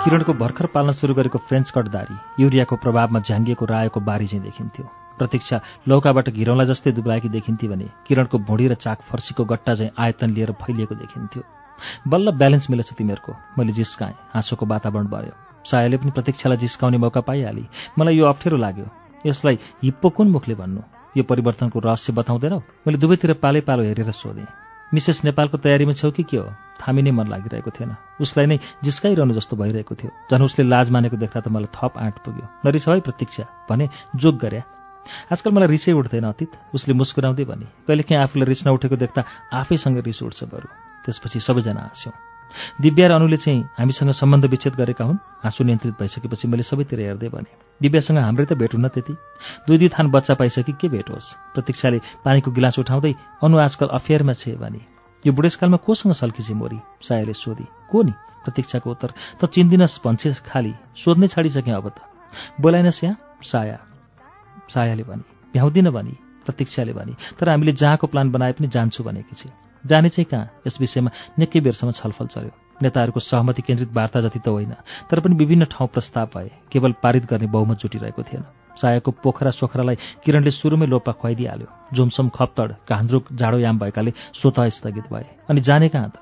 किरणको 0.08 0.32
भर्खर 0.32 0.66
पाल्न 0.72 0.92
सुरु 0.96 1.14
गरेको 1.14 1.38
फ्रेन्च 1.38 1.70
कट 1.76 1.88
दारी 1.92 2.14
युरियाको 2.40 2.76
प्रभावमा 2.80 3.20
झ्याङ्गिएको 3.20 3.64
रायोको 3.68 4.00
बारी 4.00 4.26
चाहिँ 4.26 4.40
देखिन्थ्यो। 4.42 4.84
प्रतीक्षा 5.20 5.56
लौकाबाट 5.84 6.28
घिरौँला 6.32 6.64
जस्तै 6.64 6.92
दुब्लाएकी 6.96 7.28
देखिन्थे 7.28 7.68
भने 7.68 7.88
किरणको 8.08 8.38
भुँडी 8.40 8.66
र 8.68 8.74
चाक 8.80 9.04
फर्सीको 9.04 9.44
गट्टा 9.44 9.74
चाहिँ 9.74 9.92
आयतन 9.92 10.30
लिएर 10.32 10.52
फैलिएको 10.64 10.94
देखिन्थ्यो। 10.94 11.42
बल्ल 12.08 12.32
ब्यालेन्स 12.40 12.70
मिलेछ 12.70 12.92
तिमीहरूको 12.96 13.32
मैले 13.58 13.72
जिस्काएँ 13.76 14.16
हाँसोको 14.32 14.64
वातावरण 14.64 15.06
भयो 15.12 15.34
सायाले 15.68 15.96
पनि 16.00 16.10
प्रतीक्षालाई 16.16 16.56
जिस्काउने 16.56 16.98
मौका 17.04 17.20
पाइहाली। 17.28 17.68
मलाई 17.98 18.16
यो 18.16 18.24
अप्ठ्यारो 18.32 18.56
लाग्यो। 18.56 18.86
यसलाई 19.28 19.58
हिप्पो 19.84 20.08
कुन 20.08 20.30
मुखले 20.32 20.54
भन्नु। 20.56 20.82
यो 21.20 21.22
परिवर्तनको 21.28 21.84
रहस्य 21.84 22.16
बताउँदैनौ? 22.16 22.58
मैले 22.88 22.96
दुवैतिर 22.96 23.32
पालै 23.44 23.60
पालो 23.60 23.82
हेरेर 23.84 24.10
सोधेँ। 24.16 24.67
मिसेस 24.94 25.20
नेपालको 25.24 25.58
तयारीमा 25.58 25.92
छौ 25.92 26.10
कि 26.10 26.22
के 26.22 26.36
हो? 26.36 26.48
थामी 26.80 27.02
नै 27.02 27.10
मन 27.10 27.28
लागिरहेको 27.28 27.70
थिएन। 27.70 27.96
उसलाई 28.20 28.46
नै 28.46 28.58
जिस्काइरहनु 28.84 29.34
जस्तो 29.34 29.56
भइरहेको 29.56 29.94
थियो। 29.94 30.10
झन् 30.30 30.42
उसले 30.42 30.64
लाज 30.64 30.90
मानेको 30.90 31.16
देख्दा 31.16 31.40
त 31.40 31.48
मलाई 31.48 31.68
थप 31.76 31.92
आँट 31.98 32.16
पुग्यो। 32.24 32.46
नरिस 32.64 32.88
है 32.88 33.00
प्रतीक्षा 33.00 33.44
भने 33.68 33.88
जोग 34.16 34.38
गर्या 34.38 34.62
आजकल 35.32 35.50
मलाई 35.50 35.68
रिसै 35.68 35.92
उठ्दैन 35.92 36.24
अतीत। 36.24 36.52
उसले 36.74 36.92
मुस्कुराउँदै 36.94 37.44
भने 37.44 37.66
कहिलेकाहीँ 37.88 38.22
आफूलाई 38.22 38.46
रिस 38.48 38.66
नउठेको 38.66 38.96
देख्दा 38.96 39.20
आफैसँग 39.52 39.98
रिस 40.04 40.22
उठ्छ 40.22 40.44
बरु। 40.44 40.68
त्यसपछि 41.04 41.40
सबैजना 41.40 41.80
हाँस्यौँ। 41.80 42.27
दिव्या 42.80 43.08
र 43.08 43.12
अनुले 43.12 43.36
चाहिँ 43.36 43.62
हामीसँग 43.78 44.10
सम्बन्ध 44.12 44.44
विच्छेद 44.44 44.74
गरेका 44.74 45.04
हुन्। 45.04 45.18
आँसु 45.44 45.64
नियन्त्रित 45.64 45.94
भइसकेपछि 46.00 46.48
मैले 46.48 46.62
सबैतिर 46.62 47.00
हेर्दै 47.00 47.28
भने 47.28 47.50
दिव्यासँग 47.80 48.18
हाम्रै 48.18 48.46
त 48.46 48.52
भेट 48.54 48.74
हुन 48.74 48.88
त्यति। 48.88 49.14
दुई 49.66 49.78
दुई 49.78 49.88
थान 49.88 50.10
बच्चा 50.10 50.34
पाइसके 50.34 50.72
के 50.80 50.88
भेट 50.88 51.10
होस्? 51.10 51.34
प्रतीक्षाले 51.54 51.98
पानीको 52.24 52.50
गिलास 52.50 52.78
उठाउँदै 52.78 53.12
अनु 53.42 53.56
आजकल 53.58 53.88
अफेयरमा 53.92 54.32
छे 54.32 54.56
भने 54.56 54.80
यो 55.24 55.32
बुढेसकालमा 55.32 55.76
कोसँग 55.82 56.12
सल्किछे 56.14 56.54
मोरी? 56.54 56.78
सायाले 57.02 57.32
सोधी 57.34 57.66
को 57.90 58.02
नि? 58.02 58.12
प्रतीक्षाको 58.44 58.90
उत्तर 58.90 59.10
त 59.40 59.44
चिन्दिनस् 59.44 60.00
भन्छे 60.00 60.32
खाली 60.46 60.72
सोध्नै 60.96 61.26
छाडिसकेँ 61.28 61.74
अब 61.74 61.88
त। 61.88 61.98
बोलाइनस् 62.60 63.04
यहाँ 63.04 63.16
साया। 63.42 63.78
सायाले 64.68 65.02
भने 65.02 65.24
भ्याउँदिन 65.52 65.90
भनी 65.90 66.14
प्रतीक्षाले 66.46 66.92
भने 66.92 67.12
तर 67.36 67.48
हामीले 67.48 67.72
जहाँको 67.72 68.06
प्लान 68.06 68.30
बनाए 68.30 68.52
पनि 68.52 68.68
जान्छु 68.68 69.04
भनेकी 69.04 69.34
छे। 69.36 69.67
जाने 69.88 70.08
चाहिँ 70.08 70.28
कहाँ? 70.30 70.46
यस 70.66 70.76
विषयमा 70.80 71.10
निकै 71.38 71.60
बेरसम्म 71.60 71.90
छलफल 71.92 72.26
चल्यो। 72.26 72.52
नेताहरूको 72.82 73.20
सहमति 73.20 73.62
केन्द्रित 73.62 73.90
वार्ता 73.90 74.20
जति 74.20 74.38
त 74.38 74.48
होइन 74.48 74.74
तर 75.10 75.20
पनि 75.20 75.34
विभिन्न 75.34 75.64
ठाउँ 75.66 75.88
प्रस्ताव 75.88 76.26
भए 76.34 76.50
केवल 76.70 76.92
पारित 77.02 77.24
गर्ने 77.26 77.46
बहुमत 77.48 77.78
जुटिरहेको 77.82 78.22
थिएन। 78.22 78.44
सायाको 78.78 79.10
पोखरा 79.10 79.50
सोखरालाई 79.50 79.96
किरणले 80.22 80.50
सुरुमै 80.50 80.86
लोपा 80.86 81.12
खुवाइदिइहाल्यो। 81.12 81.68
झुमसम 81.94 82.28
खप्तड 82.30 82.70
कान्द्रुक 82.86 83.32
जाडोयाम 83.34 83.78
भएकाले 83.78 84.12
स्वतः 84.38 84.68
स्थगित 84.70 85.06
भए। 85.10 85.26
अनि 85.50 85.60
जाने 85.60 85.88
कहाँ 85.88 86.10
त? 86.14 86.16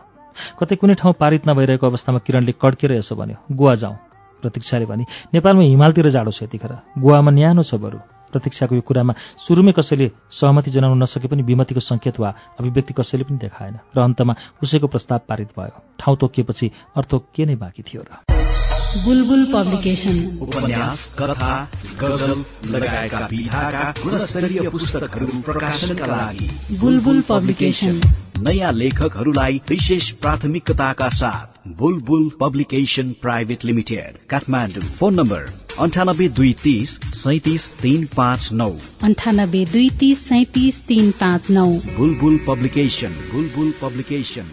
कतै 0.57 0.77
कुनै 0.81 0.95
ठाउँ 0.97 1.13
पारित 1.21 1.49
नभइरहेको 1.49 1.87
अवस्थामा 1.87 2.19
किरणले 2.25 2.53
कड्केर 2.57 2.93
यसो 2.93 3.15
भन्यो 3.17 3.37
गोवा 3.53 3.75
जाउँ। 3.77 3.97
प्रतीक्षाले 4.43 4.87
भने 4.87 5.05
नेपालमा 5.35 5.63
हिमालतिर 5.63 6.09
जाडो 6.09 6.31
छ 6.33 6.49
यतिखेर। 6.49 6.73
गोवामा 6.97 7.31
न्यानो 7.37 7.63
छ 7.63 7.75
बरु। 7.77 8.16
प्रतीक्षाको 8.37 8.75
यो 8.75 8.85
कुरामा 8.85 9.13
सुरुमै 9.41 9.73
कसैले 9.73 10.11
सहमति 10.31 10.71
जनाउन 10.71 11.03
नसके 11.03 11.29
पनि 11.29 11.43
विमतिको 11.43 11.81
सङ्केत 11.83 12.21
वा 12.21 12.31
अभिव्यक्ति 12.61 12.93
कसैले 12.95 13.25
पनि 13.25 13.39
देखाएन। 13.41 13.75
र 13.97 13.99
अन्तमा 14.01 14.35
उसैको 14.63 14.87
प्रस्ताव 14.87 15.21
पारित 15.29 15.49
भयो। 15.59 15.83
ठाउँ 16.01 16.17
तोकिएपछि 16.21 16.67
अर्थ 16.97 17.15
के 17.35 17.45
नै 17.47 17.57
बाँकी 17.57 17.83
थियो 17.83 18.03
र। 18.03 18.37
बुलबुल 18.97 19.45
पब्लिकेशन 19.53 20.39
उपन्यास 20.43 21.01
कथा 21.19 21.55
गजल 22.01 22.33
लगायतका 22.73 23.19
विधाका 23.27 23.85
गुणस्तरीय 24.03 24.69
पुस्तकहरू 24.69 25.27
प्रकाशनका 25.43 26.07
लागि 26.07 26.79
बुलबुल 26.81 27.21
पब्लिकेशन 27.29 28.01
नयाँ 28.41 28.73
लेखकहरूलाई 28.73 29.61
विशेष 29.69 30.11
प्राथमिकताका 30.23 31.09
साथ 31.13 31.69
Bulbul 31.77 32.31
publication 32.41 33.13
private 33.23 33.65
limited 33.65 34.19
Kathmandu. 34.31 34.89
Phone 34.99 35.15
number 35.15 35.66
अन्ठानब्बे 35.81 36.28
दुई 36.28 36.53
तिस 36.62 36.91
सैतिस 37.15 37.65
तिन 37.81 38.05
पाँच 38.17 38.49
नौ। 38.53 38.69
अन्ठानब्बे 39.05 39.65
दुई 39.65 39.89
तिस 40.01 40.19
सैतिस 40.19 40.76
तिन 40.87 41.10
पाँच 41.21 41.51
नौ। 41.51 41.67
बुलबुल 41.97 42.39
पब्लिकेशन 42.47 43.17
बुलबुल 43.33 43.73
पब्लिकेशन 43.83 44.49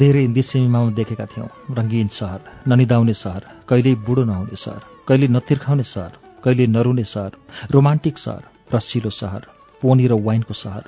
धेरै 0.00 0.20
हिन्दी 0.20 0.42
सिनेमामा 0.42 0.90
देखेका 0.96 1.26
थियौँ। 1.32 1.48
रङ्गीन 1.78 2.08
सहर 2.08 2.40
ननिदाउने 2.68 3.14
सहर 3.14 3.42
कहिल्यै 3.68 3.94
बुढो 4.06 4.22
नहुने 4.24 4.56
सहर 4.56 4.82
कहिले 5.08 5.26
नतिर्खाउने 5.28 5.84
सहर 5.84 6.12
कहिले 6.44 6.66
नरुने 6.66 7.04
सहर 7.04 7.32
रोमान्टिक 7.70 8.16
सहर 8.18 8.42
रसिलो 8.74 9.10
सहर 9.12 9.42
पोनी 9.82 10.06
र 10.06 10.12
वाइनको 10.26 10.54
सहर 10.54 10.84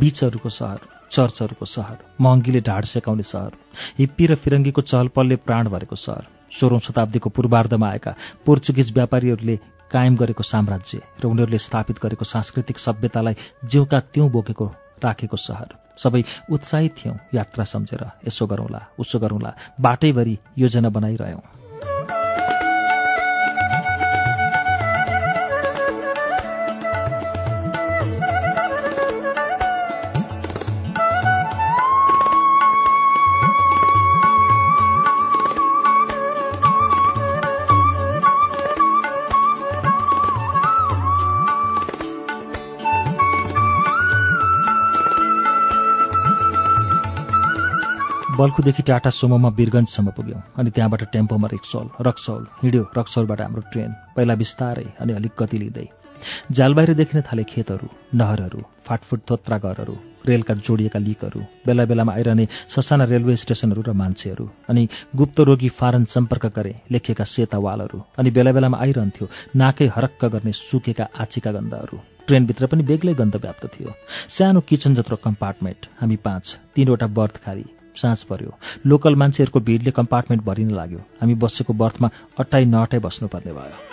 बीचहरूको 0.00 0.50
सहर 0.50 0.80
चर्चहरूको 1.12 1.66
सहर 1.66 1.98
महँगीले 2.20 2.60
ढाड 2.60 2.84
सेकाउने 2.84 3.22
सहर 3.22 3.52
हिप्पी 3.98 4.26
र 4.26 4.34
फिरङ्गीको 4.42 4.82
चहलपलले 4.82 5.36
प्राण 5.46 5.68
भरेको 5.68 5.96
सहर 5.96 6.24
सोह्रौँ 6.52 6.80
शताब्दीको 6.80 7.30
पूर्वार्धमा 7.30 7.88
आएका 7.88 8.14
पोर्चुगिज 8.46 8.92
व्यापारीहरूले 8.92 9.56
कायम 9.90 10.16
गरेको 10.16 10.42
साम्राज्य 10.44 11.02
र 11.20 11.26
उनीहरूले 11.26 11.58
स्थापित 11.60 12.02
गरेको 12.02 12.24
सांस्कृतिक 12.26 12.78
सभ्यतालाई 12.78 13.34
जिउका 13.64 14.00
त्यौँ 14.10 14.30
बोकेको 14.30 14.66
राखेको 15.04 15.36
सहर। 15.36 15.74
सबै 15.98 16.22
उत्साहित 16.50 16.94
थियौँ। 16.98 17.16
यात्रा 17.34 17.64
सम्झेर 17.64 18.04
यसो 18.26 18.46
गरौँला 18.46 18.80
उसो 18.98 19.18
गरौँला। 19.18 19.54
बाटैभरि 19.80 20.38
योजना 20.58 20.88
बनाइरह्यौँ। 20.88 21.55
बल्कुदेखि 48.36 48.82
टाटा 48.82 49.10
सोमोमा 49.10 49.48
वीरगन्जसम्म 49.58 50.10
पुग्यौँ 50.16 50.40
अनि 50.58 50.70
त्यहाँबाट 50.70 51.02
टेम्पोमा 51.12 51.48
रिक्सौल 51.52 51.86
रक्सौल 52.06 52.42
हिँड्यो 52.62 52.82
रक्सौलबाट 52.98 53.40
हाम्रो 53.40 53.62
ट्रेन 53.72 53.90
पहिला 54.16 54.34
बिस्तारै 54.34 54.84
अनि 55.00 55.12
अलिक 55.12 55.32
गति 55.38 55.58
लिँदै। 55.58 55.86
जालबाहिर 56.52 56.94
देखिन 56.94 57.20
थाले 57.22 57.44
खेतहरू 57.44 57.88
नहरहरू 58.14 58.60
फाटफुट 58.86 59.20
थोत्रा 59.30 59.58
घरहरू 59.58 59.94
रेलका 60.28 60.54
जोडिएका 60.66 60.98
लिकहरू 60.98 61.40
बेला 61.66 61.84
बेलामा 61.84 62.12
आइरहने 62.12 62.46
ससाना 62.74 63.04
रेलवे 63.12 63.36
स्टेसनहरू 63.36 63.82
र 63.88 63.92
मान्छेहरू 64.02 64.48
अनि 64.68 64.82
गुप्त 65.16 65.40
रोगी 65.48 65.68
फारन 65.78 66.04
सम्पर्क 66.14 66.44
गरे 66.56 66.74
लेखिएका 66.92 67.24
सेता 67.24 67.58
वालहरू 67.58 68.02
अनि 68.18 68.30
बेला 68.36 68.52
बेलामा 68.52 68.78
आइरहन्थ्यो 68.78 69.26
नाकै 69.56 69.86
हरक्क 69.96 70.24
गर्ने 70.34 70.52
सुकेका 70.60 71.08
आँचीका 71.14 71.50
गन्धहरू। 71.52 71.96
ट्रेनभित्र 72.26 72.66
पनि 72.66 72.82
बेग्लै 72.82 73.14
गन्ध 73.14 73.36
व्याप्त 73.36 73.64
थियो। 73.74 73.90
सानो 74.28 74.60
किचन 74.68 74.94
जत्रो 74.94 75.16
कम्पार्टमेन्ट 75.24 75.80
हामी 76.00 76.16
पाँच 76.26 76.44
तीनवटा 76.74 77.06
बर्थ 77.16 77.36
खाली 77.44 77.66
साँझ 77.96 78.22
पर्यो। 78.22 78.52
लोकल 78.86 79.14
मान्छेहरूको 79.14 79.60
भिडले 79.60 79.90
कम्पार्टमेन्ट 79.90 80.44
भरिन 80.44 80.70
लाग्यो। 80.70 80.98
हामी 81.20 81.34
बसेको 81.34 81.72
बर्थमा 81.72 82.10
अट्टाइ 82.38 82.64
नअटाइ 82.64 83.00
बस्नुपर्ने 83.00 83.52
भयो। 83.52 83.84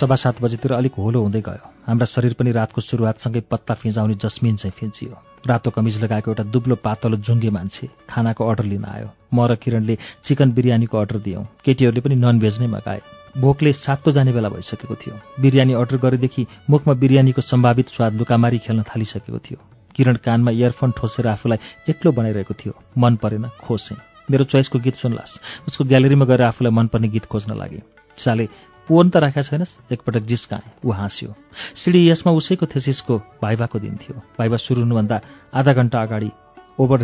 सभा 0.00 0.14
सात 0.14 0.40
बजेतिर 0.42 0.72
अलिक 0.72 0.94
होलो 0.96 1.20
हुँदै 1.22 1.40
गयो। 1.40 1.66
हाम्रा 1.86 2.06
शरीर 2.06 2.32
पनि 2.32 2.52
रातको 2.52 2.80
सुरुवातसँगै 2.80 3.40
पत्ता 3.50 3.74
फिजाउने 3.74 4.14
जस्मिन 4.14 4.56
चाहिँ 4.56 4.72
फिजियो 4.72 5.29
रातो 5.46 5.70
कमिज 5.70 6.02
लगाएको 6.04 6.30
एउटा 6.30 6.44
दुब्लो 6.44 6.74
पातलो 6.76 7.16
जुङ्गे 7.16 7.50
मान्छे 7.50 7.88
खानाको 8.08 8.44
अर्डर 8.44 8.64
लिन 8.64 8.84
आयो। 8.84 9.08
म 9.34 9.46
र 9.46 9.54
किरणले 9.56 9.98
चिकन 10.24 10.52
बिरयानीको 10.52 10.98
अर्डर 10.98 11.18
दियौँ। 11.18 11.44
केटीहरूले 11.64 12.00
पनि 12.00 12.14
नन 12.14 12.38
भेज 12.38 12.60
नै 12.60 12.66
मगाए। 12.66 13.00
भोकले 13.38 13.72
सातो 13.72 14.10
जाने 14.10 14.32
बेला 14.32 14.48
भइसकेको 14.48 14.94
थियो। 14.94 15.14
बिरयानी 15.40 15.72
अर्डर 15.72 15.96
गरेदेखि 15.96 16.46
मुखमा 16.70 16.94
बिरयानीको 16.94 17.40
सम्भावित 17.42 17.88
स्वाद 17.88 18.14
लुकामारी 18.14 18.58
खेल्न 18.58 18.82
थालिसकेको 18.82 19.38
थियो। 19.38 19.58
किरण 19.94 20.16
कानमा 20.24 20.50
इयरफोन 20.50 20.90
ठोसेर 20.96 21.26
आफूलाई 21.26 21.58
एक्लो 21.88 22.12
बनाइरहेको 22.12 22.54
थियो। 22.54 22.72
मन 22.98 23.16
परेन 23.16 23.48
खोसेँ। 23.64 23.96
मेरो 24.30 24.44
चोइसको 24.44 24.78
गीत 24.78 24.94
सुन्लास्। 24.94 25.66
उसको 25.68 25.84
ग्यालेरीमा 25.84 26.24
गएर 26.24 26.42
आफूलाई 26.42 26.72
मनपर्ने 26.72 27.08
गीत 27.08 27.24
खोज्न 27.24 27.54
लागे। 27.54 27.82
साले 28.18 28.48
पोन 28.90 29.10
त 29.10 29.16
राखेका 29.22 29.42
छैनस् 29.46 29.92
एकपटक 29.94 30.22
जिस्काएँ 30.26 30.82
ऊ 30.82 30.90
हाँस्यो। 30.90 31.30
सिडिएसमा 31.78 32.32
उसैको 32.34 32.66
थेसिसको 32.66 33.18
भाइभाको 33.38 33.78
दिन 33.78 33.94
थियो। 34.02 34.18
भाइभा 34.34 34.56
सुरु 34.58 34.82
हुनुभन्दा 34.82 35.20
आधा 35.54 35.72
घन्टा 35.72 36.02
अगाडि 36.02 36.30
ओभर 36.74 36.98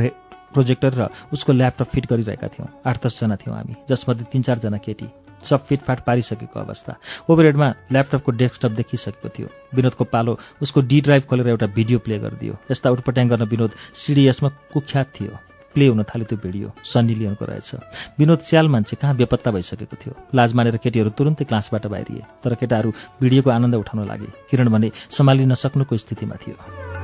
प्रोजेक्टर 0.50 0.92
र 0.98 1.08
उसको 1.30 1.52
ल्यापटप 1.52 1.88
फिट 1.94 2.06
गरिरहेका 2.10 2.48
थियौँ। 2.48 2.68
आठ 2.82 3.06
दसजना 3.06 3.36
थियौँ 3.38 3.54
हामी 3.56 3.74
जसमध्ये 3.86 4.26
तिन 4.32 4.42
चारजना 4.42 4.78
केटी। 4.82 5.06
सब 5.46 5.66
फिटफाट 5.66 6.00
पारिसकेको 6.02 6.58
अवस्था। 6.58 6.92
ओभरहेडमा 7.30 7.68
ल्यापटपको 7.92 8.30
डेस्कटप 8.34 8.70
देखिसकेको 8.82 9.28
थियो। 9.30 9.48
विनोदको 9.70 10.04
पालो 10.10 10.38
उसको 10.62 10.80
डी 10.80 11.00
ड्राइभ 11.06 11.22
खोलेर 11.22 11.48
एउटा 11.48 11.66
भिडियो 11.70 11.98
प्ले 12.02 12.18
गरिदियो। 12.18 12.54
यस्ता 12.70 12.90
उटपट्याङ 12.90 13.28
गर्न 13.28 13.44
विनोद 13.46 13.72
सिडिएसमा 13.94 14.48
कुख्यात 14.74 15.06
थियो। 15.14 15.38
प्ले 15.76 15.86
हुन 15.86 16.02
थाल्यो 16.02 16.24
त्यो 16.24 16.38
भिडियो। 16.40 16.72
सन्नी 16.84 17.14
लियोनको 17.14 17.44
रहेछ। 17.44 17.70
विनोद 18.18 18.40
च्याल 18.48 18.68
मान्छे 18.68 18.96
कहाँ 18.96 19.16
बेपत्ता 19.16 19.50
भइसकेको 19.52 19.96
थियो? 20.00 20.14
लाज 20.32 20.50
मानेर 20.56 20.76
केटीहरू 20.80 21.10
तुरन्तै 21.12 21.44
क्लासबाट 21.44 21.86
बाहिरिए। 21.86 22.24
तर 22.44 22.54
केटाहरू 22.56 22.90
भिडियोको 23.20 23.50
आनन्द 23.50 23.74
उठाउन 23.84 24.08
लागे। 24.08 24.32
किरण 24.50 24.68
भने 24.72 24.88
सम्हालिन 25.12 25.52
नसक्नुको 25.52 25.96
स्थितिमा 25.96 26.36
थियो। 26.40 26.95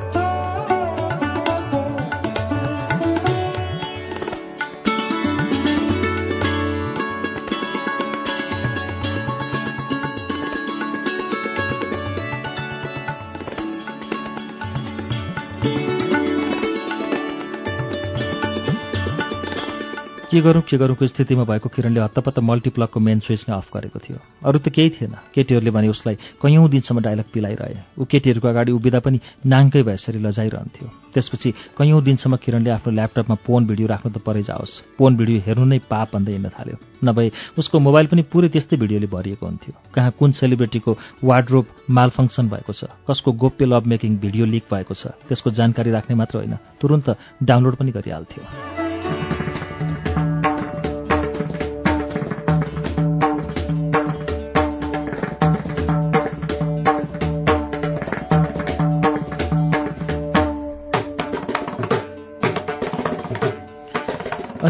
के 20.32 20.40
गरौँ 20.40 20.62
के 20.64 20.76
गरौँको 20.80 21.06
स्थितिमा 21.06 21.44
भएको 21.44 21.68
किरणले 21.68 22.00
हत्तपत्त 22.00 22.38
मल्टिप्लकको 22.40 23.00
मेन 23.00 23.20
स्विच 23.20 23.44
नै 23.48 23.56
अफ 23.56 23.68
गरेको 23.68 23.98
थियो। 24.00 24.16
अरू 24.40 24.58
त 24.64 24.72
केही 24.72 24.90
थिएन। 24.96 25.12
केटीहरूले 25.36 25.70
भने 25.70 25.88
उसलाई 25.92 26.16
कैयौँ 26.40 26.68
दिनसम्म 26.72 27.00
डाइलग 27.04 27.24
पिलाइरहे। 27.28 28.00
ऊ 28.00 28.04
केटीहरूको 28.08 28.48
अगाडि 28.48 28.72
उभिँदा 28.72 29.00
पनि 29.04 29.20
नाङ्कै 29.44 29.82
भएसरी 29.84 30.18
लजाइरहन्थ्यो। 30.24 30.88
त्यसपछि 31.12 31.50
कैयौँ 31.76 32.00
दिनसम्म 32.00 32.36
किरणले 32.40 32.70
आफ्नो 32.72 32.92
ल्यापटपमा 32.96 33.36
पोन 33.44 33.66
भिडियो 33.68 33.86
राख्नु 33.92 34.08
त 34.08 34.18
परै 34.24 34.42
जाओस्। 34.48 34.96
पोन 34.96 35.16
भिडियो 35.20 35.38
हेर्नु 35.44 35.64
नै 35.68 35.78
पाप 35.84 36.16
भन्दै 36.16 36.32
हिँड्न 36.32 36.48
थाल्यो। 36.48 36.76
नभए 37.04 37.28
उसको 37.60 37.76
मोबाइल 37.78 38.06
पनि 38.08 38.22
पुरै 38.32 38.48
त्यस्तै 38.48 38.76
भिडियोले 38.80 39.12
भरिएको 39.12 39.44
हुन्थ्यो। 39.44 39.72
कहाँ 39.92 40.16
कुन 40.16 40.32
सेलिब्रेटीको 40.32 40.96
वार्ड्रोब 41.20 41.66
मालफङ्सन 41.92 42.48
भएको 42.48 42.72
छ? 42.72 42.88
कसको 43.04 43.32
गोप्य 43.36 43.68
लभ 43.68 43.84
मेकिङ 43.84 44.16
भिडियो 44.16 44.44
लिक 44.48 44.64
भएको 44.64 44.94
छ? 44.96 45.12
त्यसको 45.28 45.50
जानकारी 45.52 45.90
राख्ने 45.92 46.16
मात्र 46.16 46.40
होइन 46.40 46.56
तुरन्त 46.80 47.06
डाउनलोड 47.44 47.76
पनि 47.76 47.90
गरिहाल्थ्यो। 47.92 48.91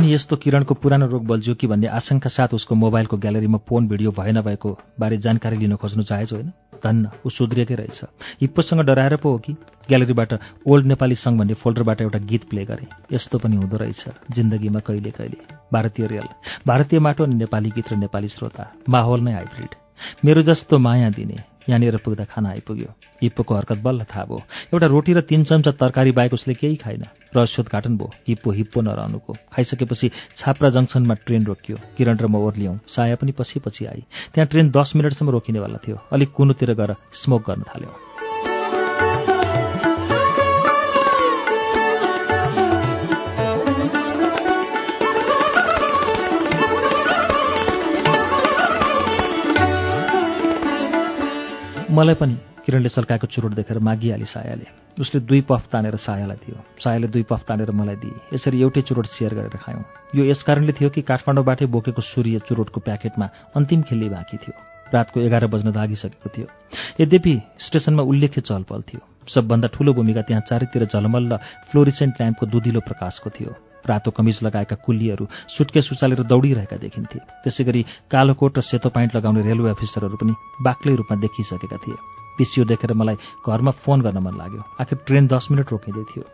अनि 0.03 0.15
यस्तो 0.15 0.37
किरणको 0.37 0.75
पुरानो 0.75 1.07
रोग 1.07 1.27
बल्झ्यो 1.27 1.55
कि 1.55 1.67
भन्ने 1.67 1.87
आशंका 1.87 2.31
साथ 2.31 2.49
उसको 2.55 2.75
मोबाइलको 2.75 3.17
ग्यालेरीमा 3.17 3.59
फोन 3.59 3.89
भिडियो 3.89 4.11
भए 4.11 4.33
नभएको 4.33 4.79
बारे 5.01 5.17
जानकारी 5.17 5.57
लिन 5.57 5.77
खोज्नु 5.77 6.03
जायज 6.03 6.33
होइन। 6.33 6.53
धन्न 6.85 7.11
ऊ 7.27 7.31
सुध्रिएकै 7.31 7.75
रहेछ। 7.75 8.01
हिप्पोसँग 8.41 8.81
डराएर 8.81 9.17
पो 9.17 9.31
हो 9.31 9.39
कि? 9.39 9.53
ग्यालेरीबाट 9.89 10.35
ओल्ड 10.67 10.87
नेपाली 10.87 11.15
सङ्घ 11.15 11.39
भन्ने 11.39 11.55
फोल्डरबाट 11.55 12.01
एउटा 12.01 12.19
गीत 12.19 12.45
प्ले 12.45 12.65
गरे। 12.65 13.15
यस्तो 13.15 13.39
पनि 13.39 13.57
हुँदो 13.57 13.77
रहेछ। 13.77 14.05
जिन्दगीमा 14.31 14.81
कहिले 14.81 15.11
कहिले? 15.11 15.55
भारतीय 15.73 16.07
रियल। 16.07 16.29
भारतीय 16.67 16.99
माटो 16.99 17.25
अनि 17.25 17.35
नेपाली 17.35 17.71
गीत 17.71 17.93
र 17.93 17.97
नेपाली 17.97 18.29
श्रोता। 18.29 18.73
माहौल 18.89 19.21
नै 19.21 19.33
हाइब्रिड। 19.33 19.69
मेरो 20.25 20.43
जस्तो 20.43 20.79
माया 20.79 21.11
दिने। 21.11 21.52
यहाँनिर 21.69 21.97
पुग्दा 21.97 22.25
खाना 22.25 22.49
आइपुग्यो। 22.51 22.95
हिप्पोको 23.23 23.55
हरकत 23.55 23.79
बल्ल 23.79 24.05
थाहा 24.05 24.25
भयो। 24.25 24.43
एउटा 24.75 24.87
रोटी 24.87 25.13
र 25.13 25.21
तिन 25.21 25.45
चम्चा 25.45 25.71
तरकारी 25.71 26.13
बाहेक 26.13 26.33
उसले 26.33 26.55
केही 26.55 26.77
खाइन 26.77 27.03
रहस्योद्घाटन 27.37 27.97
भयो। 27.97 28.11
हिप्पो 28.29 28.51
हिप्पो 28.51 28.81
नरहनुको। 28.81 29.33
खाइसकेपछि 29.53 30.11
छाप्रा 30.37 30.69
जङ्सनमा 30.69 31.15
ट्रेन 31.15 31.45
रोकियो। 31.47 31.77
किरण 31.97 32.17
र 32.19 32.27
म 32.27 32.37
ओर्लियौँ। 32.37 32.79
साया 32.89 33.17
पनि 33.17 33.33
पछि 33.33 33.61
पछि 33.61 33.85
आई। 33.87 34.05
त्यहाँ 34.35 34.47
ट्रेन 34.47 34.71
दस 34.71 34.93
मिनटसम्म 34.97 35.31
रोकिनेवाला 35.31 35.79
थियो। 35.87 35.99
अलिक 36.13 36.33
कुनुतिर 36.33 36.75
गएर 36.75 36.95
स्मोक 37.13 37.51
गर्न 37.51 37.63
थाल्यो। 37.63 38.12
मलाई 51.93 52.15
पनि 52.15 52.37
किरणले 52.65 52.89
सल्काएको 52.89 53.27
चुरोट 53.27 53.53
देखेर 53.53 53.79
मागिहाली 53.79 54.25
सायाले। 54.25 54.67
उसले 54.97 55.21
दुई 55.21 55.41
पफ 55.45 55.69
तानेर 55.73 55.97
सायालाई 55.97 56.37
दियो। 56.41 56.57
सायाले 56.81 57.09
दुई 57.09 57.23
पफ 57.29 57.45
तानेर 57.45 57.71
मलाई 57.71 57.97
दिए। 57.97 58.17
यसरी 58.33 58.61
एउटै 58.61 58.81
चुरोट 58.81 59.07
सेयर 59.07 59.35
गरेर 59.35 59.57
खायौँ। 59.61 59.85
यो 60.17 60.25
यस 60.25 60.43
कारणले 60.43 60.73
थियो 60.73 60.89
कि 60.89 61.03
काठमाडौँबाटै 61.05 61.67
बोकेको 61.69 62.03
सूर्य 62.03 62.39
चुरोटको 62.49 62.81
प्याकेटमा 62.81 63.29
अन्तिम 63.57 63.83
खेल्ने 63.83 64.09
बाँकी 64.09 64.37
थियो। 64.37 64.55
रातको 64.89 65.21
एघार 65.21 65.47
बज्न 65.53 65.69
लागिसकेको 65.77 66.29
थियो। 66.33 66.47
यद्यपि 67.01 67.35
स्टेसनमा 67.61 68.03
उल्लेख्य 68.03 68.41
चहलपहल 68.41 68.83
थियो। 68.89 69.01
सबभन्दा 69.29 69.69
ठूलो 69.69 69.93
भूमिका 69.93 70.23
त्यहाँ 70.23 70.43
चारैतिर 70.49 70.85
झलमल्ल 70.89 71.37
फ्लोरिसेन्ट 71.69 72.15
ल्याम्पको 72.21 72.47
दुधिलो 72.47 72.81
प्रकाशको 72.81 73.31
थियो। 73.31 73.53
रातो 73.87 74.11
कमिज 74.11 74.39
लगाएका 74.43 74.77
कुल्लीहरू 74.85 75.25
सुटकेस 75.49 75.89
उचालेर 75.93 76.23
दौडिरहेका 76.23 76.77
देखिन्थे। 76.77 77.19
त्यसै 77.43 77.65
गरी 77.65 77.83
कालो 78.11 78.35
कोट 78.35 78.59
र 78.59 78.61
सेतो 78.61 78.89
प्यान्ट 78.89 79.17
लगाउने 79.17 79.43
रेलवे 79.43 79.71
अफिसरहरू 79.71 80.17
पनि 80.17 80.33
बाक्लै 80.63 80.95
रूपमा 80.97 81.17
देखिसकेका 81.21 81.79
थिए। 81.83 81.97
पिसियो 82.39 82.65
देखेर 82.65 82.93
मलाई 82.95 83.17
घरमा 83.45 83.71
फोन 83.85 84.01
गर्न 84.01 84.19
मन 84.19 84.35
लाग्यो। 84.39 84.63
आखिर 84.81 84.99
ट्रेन 85.07 85.27
दस 85.27 85.49
मिनट 85.51 85.69
रोकिँदै 85.73 86.05
थियो। 86.11 86.25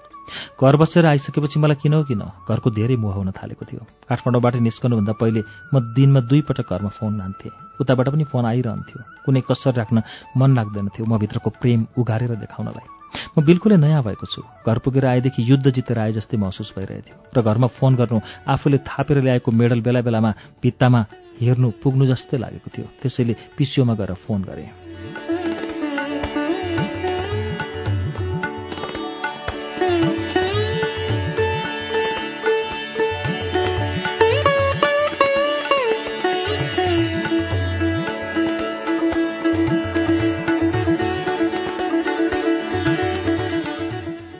घर 0.61 0.77
बसेर 0.77 1.07
आइसकेपछि 1.07 1.57
मलाई 1.59 1.81
किन 1.83 1.95
किन 2.05 2.23
घरको 2.45 2.69
धेरै 2.71 2.97
मोह 3.01 3.15
हुन 3.17 3.31
थालेको 3.33 3.65
थियो। 3.65 3.83
काठमाडौँबाट 4.09 4.55
निस्कनुभन्दा 4.61 5.13
पहिले 5.17 5.41
म 5.73 5.81
दिनमा 5.97 6.21
दुई 6.29 6.41
पटक 6.45 6.69
घरमा 6.69 6.93
फोन 6.93 7.17
लान्थेँ। 7.17 7.81
उताबाट 7.81 8.09
पनि 8.13 8.25
फोन 8.29 8.45
आइरहन्थ्यो। 8.45 9.25
कुनै 9.25 9.41
कसर 9.49 9.73
राख्न 9.81 10.03
मन 10.37 10.51
लाग्दैन 10.55 10.89
थियो। 10.93 11.07
म 11.09 11.17
भित्रको 11.17 11.51
प्रेम 11.57 11.87
उघारेर 11.97 12.37
देखाउनलाई। 12.45 12.98
म 13.37 13.45
बिल्कुलै 13.45 13.77
नयाँ 13.77 14.03
भएको 14.03 14.27
छु। 14.27 14.43
घर 14.67 14.79
पुगेर 14.79 15.05
आएदेखि 15.07 15.43
युद्ध 15.43 15.67
जितेर 15.71 15.99
आए 15.99 16.13
जस्तै 16.13 16.37
महसुस 16.37 16.73
भइरहेथ्यो। 16.77 17.17
र 17.37 17.39
घरमा 17.43 17.69
फोन 17.79 17.93
गर्नु 17.97 18.19
आफूले 18.47 18.79
थापेर 18.85 19.21
ल्याएको 19.23 19.51
मेडल 19.51 19.81
बेला 19.81 20.01
बेलामा 20.03 20.31
भित्तामा 20.63 21.01
हेर्नु 21.41 21.69
पुग्नु 21.83 22.05
जस्तै 22.07 22.37
लागेको 22.39 22.69
थियो। 22.75 22.87
त्यसैले 23.03 23.35
पिसियोमा 23.57 23.95
गएर 23.95 24.13
फोन 24.27 24.43
गरेँ। 24.43 24.88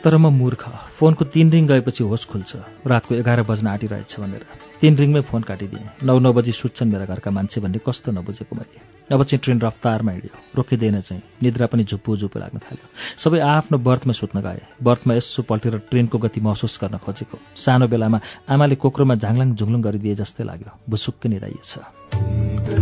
तर 0.09 0.17
म 0.17 0.33
मूर्ख। 0.33 0.63
फोनको 0.97 1.25
तिन 1.29 1.51
रिङ 1.53 1.67
गएपछि 1.69 2.03
होस 2.03 2.25
खुल्छ। 2.25 2.55
रातको 2.81 3.15
एघार 3.15 3.45
बज्न 3.45 3.67
आँटिरहेछ 3.67 4.19
भनेर। 4.19 4.43
तिन 4.81 4.97
रिङमै 4.97 5.21
फोन 5.21 5.41
काटिदिएँ। 5.45 6.01
नौ 6.01 6.17
नौ 6.17 6.33
बजी 6.33 6.51
सुत्छन् 6.51 6.89
मेरा 6.89 7.05
घरका 7.05 7.29
मान्छे 7.29 7.61
भन्ने 7.61 7.77
कस्तो 7.85 8.09
नबुझेको 8.17 8.55
मैले। 8.57 9.13
अब 9.13 9.21
चाहिँ 9.21 9.37
ट्रेन 9.37 9.61
रफ्तारमा 9.61 10.11
हिँड्यो। 10.11 10.33
रोकिँदैन 10.57 11.01
चाहिँ। 11.05 11.21
निद्रा 11.45 11.65
पनि 11.69 11.83
झुप्पु 11.85 12.17
झुप्पु 12.17 12.39
लाग्न 12.41 12.57
थाल्यो। 12.57 12.85
सबै 13.21 13.39
आफ्नो 13.39 13.77
बर्थमा 13.77 14.13
सुत्न 14.17 14.41
गए। 14.41 14.81
बर्थमा 14.81 15.13
यसो 15.13 15.45
पल्टेर 15.45 15.77
ट्रेनको 15.93 16.17
गति 16.17 16.41
महसुस 16.41 16.79
गर्न 16.81 16.97
खोजेको। 17.05 17.37
सानो 17.53 17.85
बेलामा 17.85 18.19
आमाले 18.49 18.81
कोक्रोमा 18.81 19.13
झाङलाङ 19.13 19.53
झुङलुङ 19.53 19.81
गरिदिए 19.85 20.15
जस्तै 20.25 20.43
लाग्यो। 20.43 20.73
भुसुक्कै 20.89 21.29
निदाइएछ 21.29 22.78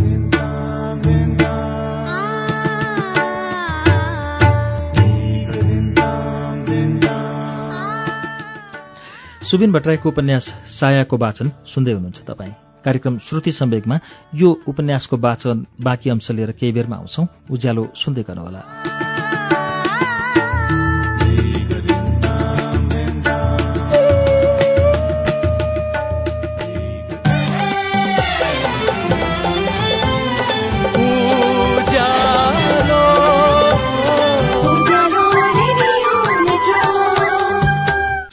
सुबिन 9.48 9.72
भट्टराईको 9.72 10.08
उपन्यास 10.08 10.44
सायाको 10.68 11.16
वाचन 11.16 11.48
सुन्दै 11.72 11.92
हुनुहुन्छ 11.92 12.20
तपाईँ। 12.20 12.52
कार्यक्रम 12.84 13.18
श्रुति 13.18 13.52
सम्वेकमा 13.52 13.96
यो 14.34 14.48
उपन्यासको 14.68 15.16
वाचन 15.16 15.64
बाँकी 15.80 16.10
अंश 16.10 16.30
लिएर 16.30 16.52
केही 16.52 16.72
बेरमा 16.72 16.96
आउँछौ। 16.96 17.22
उज्यालो 17.50 17.84
सुन्दै 17.96 18.22
गर्नुहोला। 18.28 18.60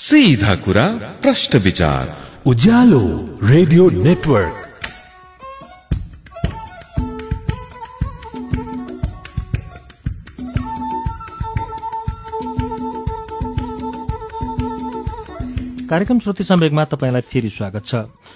सीधा 0.06 0.54
कुरा 0.56 0.86
प्रश्न 1.22 1.60
विचार। 1.60 2.10
Ujyaalo 2.46 3.00
radio 3.44 3.90
network. 3.90 4.62
कार्यक्रम 15.90 16.20
श्रुति 16.20 16.44
सम्वेकमा 16.44 16.84
तपाईँलाई 16.84 17.22
फेरि 17.22 17.50
स्वागत 17.50 17.86
छ। 17.86 17.96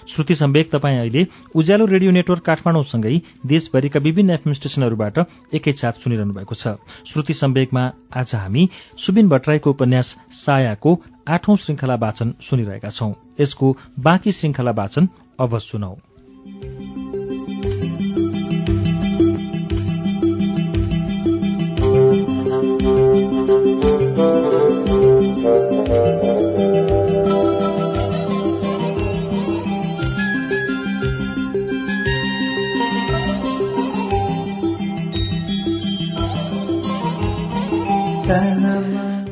श्रुति 0.10 0.36
सम्वेक 0.36 0.72
तपाईँ 0.72 0.98
अहिले 1.00 1.26
उज्यालो 1.56 1.86
रेडियो 1.86 2.12
नेटवर्क 2.12 2.44
काठमाडौँसँगै 2.46 3.16
देशभरिका 3.46 4.00
विभिन्न 4.00 4.30
एफएम 4.30 4.54
स्टेशनहरूबाट 4.54 5.18
एकैसाथ 5.54 6.02
सुनिरहनु 6.02 6.34
भएको 6.34 6.56
छ। 6.56 6.76
श्रुति 7.14 7.34
सम्वेकमा 7.34 7.84
आज 8.14 8.36
हामी 8.36 8.70
सुबिन 8.98 9.30
भट्टराईको 9.30 9.70
उपन्यास 9.70 10.16
सायाको 10.32 10.96
आठौं 11.30 11.56
श्रृङ्खला 11.56 11.96
वाचन 11.96 12.34
सुनिरहेका 12.42 12.90
छौं। 12.90 13.14
यसको 13.40 13.78
बाँकी 14.00 14.32
श्रृङ्खला 14.32 14.72
वाचन 14.72 15.10
अब 15.40 15.58
सुनौ। 15.58 15.96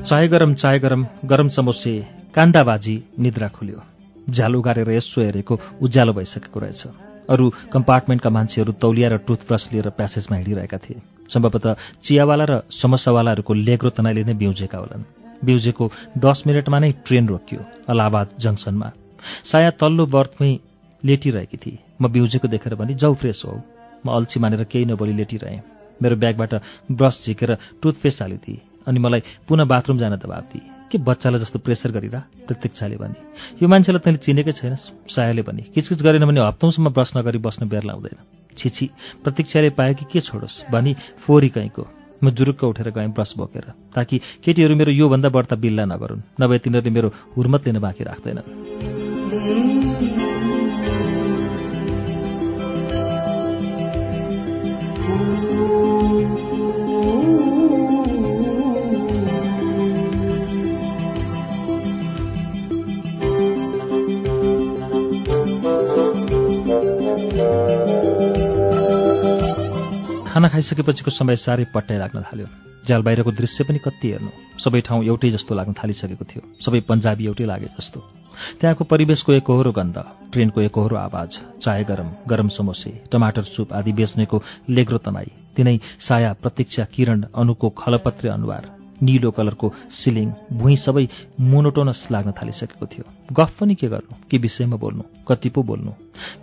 चाय 0.07 0.27
गरम 0.27 0.53
चाय 0.53 0.79
गरम 0.79 1.03
गरम 1.25 1.47
समोसे 1.49 1.91
कान्दाबाजी 2.35 2.93
निद्रा 3.19 3.47
खुल्यो। 3.47 3.79
झ्यालो 4.29 4.59
गारेर 4.61 4.89
यसो 4.89 5.21
हेरेको 5.21 5.55
उज्यालो 5.83 6.13
भइसकेको 6.13 6.59
रहेछ। 6.59 6.83
अरू 7.27 7.45
कम्पार्टमेन्टका 7.73 8.29
मान्छेहरू 8.29 8.71
तौलिया 8.79 9.09
र 9.09 9.17
टुथब्रस 9.27 9.67
लिएर 9.73 9.89
प्यासेजमा 9.99 10.37
हिँडिरहेका 10.37 10.77
थिए। 10.77 11.01
सम्भवतः 11.27 11.75
चियावाला 12.03 12.45
र 12.47 12.53
समस्यावालाहरूको 12.71 13.53
लेग्रो 13.67 13.89
तनाइले 13.89 14.23
नै 14.23 14.33
बिउजेका 14.39 14.77
होलान्। 14.77 15.03
बिउजेको 15.43 15.85
दस 16.23 16.43
मिनटमा 16.47 16.79
नै 16.79 16.91
ट्रेन 17.03 17.27
रोकियो 17.27 17.59
अलाहाबाद 17.91 18.27
जङ्सनमा। 18.39 18.89
साया 19.43 19.71
तल्लो 19.75 20.05
बर्थमै 20.07 20.51
लेटिरहेकी 21.03 21.57
थिए। 21.57 21.79
म 21.99 22.07
बिउजेको 22.07 22.47
देखेर 22.47 22.79
भने 22.79 22.95
जाउ 22.95 23.13
फ्रेस 23.19 23.43
हो। 23.43 23.59
म 24.05 24.15
अल्छी 24.15 24.39
मानेर 24.39 24.63
केही 24.71 24.85
नबोली 24.87 25.19
लेटिरहेँ। 25.19 25.59
मेरो 25.99 26.15
ब्यागबाट 26.15 26.53
ब्रस 26.95 27.15
झिकेर 27.27 27.51
टुथपेस्ट 27.83 28.21
हालिदिए 28.21 28.76
अनि 28.87 28.99
मलाई 28.99 29.21
पुनः 29.47 29.65
बाथरुम 29.65 29.97
जान 29.97 30.15
दबाब 30.15 30.43
दिए 30.53 30.65
के 30.87 30.97
बच्चालाई 30.97 31.39
जस्तो 31.41 31.59
प्रेसर 31.59 31.91
गरिरह? 31.91 32.23
प्रतीक्षाले 32.47 32.95
भने। 32.95 33.19
यो 33.59 33.67
मान्छेलाई 33.67 33.99
तैँले 33.99 34.19
चिनेकै 34.23 34.51
छैनस् 34.55 35.11
सायाले 35.11 35.41
भने। 35.43 35.61
किचकिच 35.75 36.01
गरेन 36.01 36.25
भने 36.25 36.39
हप्तौँसम्म 36.47 36.89
ब्रस 36.95 37.11
नगरी 37.17 37.37
बस्न 37.43 37.67
बेर 37.67 37.83
लाउँदैन। 37.83 38.17
छिछि 38.57 38.89
प्रतीक्षाले 39.23 39.69
पायो 39.75 39.93
कि 39.93 40.05
के 40.07 40.19
छोडोस्? 40.23 40.71
भनी 40.71 40.95
फोरी 41.19 41.49
कहीँको। 41.49 41.83
म 42.23 42.29
जुरुक्क 42.31 42.63
उठेर 42.63 42.89
गएँ 42.89 43.11
ब्रस 43.11 43.33
बोकेर 43.37 43.65
ताकि 43.93 44.17
केटीहरू 44.41 44.75
मेरो 44.75 44.91
योभन्दा 44.91 45.29
बढ्ता 45.29 45.55
बिल्ला 45.55 45.85
नगरून् 45.85 46.41
नभए 46.41 46.57
तिनीहरूले 46.57 46.89
मेरो 46.89 47.09
हुर्मत 47.35 47.67
लिन 47.67 47.79
बाँकी 47.79 48.03
राख्दैनन्। 48.03 49.76
खाना 70.47 70.63
खाइसकेपछिको 70.63 71.11
समय 71.11 71.35
साह्रै 71.35 71.65
पट्टाइ 71.75 71.97
लाग्न 71.99 72.23
थाल्यो। 72.23 72.47
झ्याल 72.87 73.01
बाहिरको 73.03 73.31
दृश्य 73.31 73.63
पनि 73.67 73.79
कति 73.83 74.07
हेर्नु। 74.07 74.31
सबै 74.63 74.79
ठाउँ 74.79 75.03
एउटै 75.03 75.29
जस्तो 75.35 75.55
लाग्न 75.55 75.73
थालिसकेको 75.75 76.23
थियो। 76.23 76.41
सबै 76.63 76.79
पन्जाबी 76.87 77.25
एउटै 77.25 77.45
लागे 77.45 77.67
जस्तो। 77.75 77.99
त्यहाँको 78.59 78.83
परिवेशको 78.87 79.33
एकहोरो 79.33 79.71
गन्ध 79.75 79.97
ट्रेनको 80.31 80.61
एकहोरो 80.61 80.95
आवाज 80.95 81.31
चाय 81.59 81.83
गरम 81.83 82.09
गरम 82.29 82.47
समोसे 82.47 82.91
टमाटर 83.11 83.43
सुप 83.43 83.73
आदि 83.73 83.91
बेच्नेको 83.91 84.37
लेग्रो 84.69 84.97
तनाई 85.03 85.29
तिनै 85.55 85.77
साया 85.99 86.31
प्रतीक्षा 86.39 86.83
किरण 86.95 87.19
अनुको 87.35 87.67
खलपत्रे 87.75 88.29
अनुहार 88.29 88.76
निलो 89.01 89.31
कलरको 89.31 89.73
सिलिङ 89.91 90.31
भुइँ 90.53 90.75
सबै 90.75 91.07
मोनोटोनस 91.39 92.07
लाग्न 92.11 92.31
थालिसकेको 92.31 92.85
थियो। 92.85 93.05
गफ 93.33 93.59
पनि 93.59 93.75
के 93.75 93.87
गर्नु? 93.87 94.15
के 94.29 94.37
विषयमा 94.37 94.75
बोल्नु? 94.75 95.03
कति 95.27 95.49
पो 95.49 95.63
बोल्नु? 95.63 95.91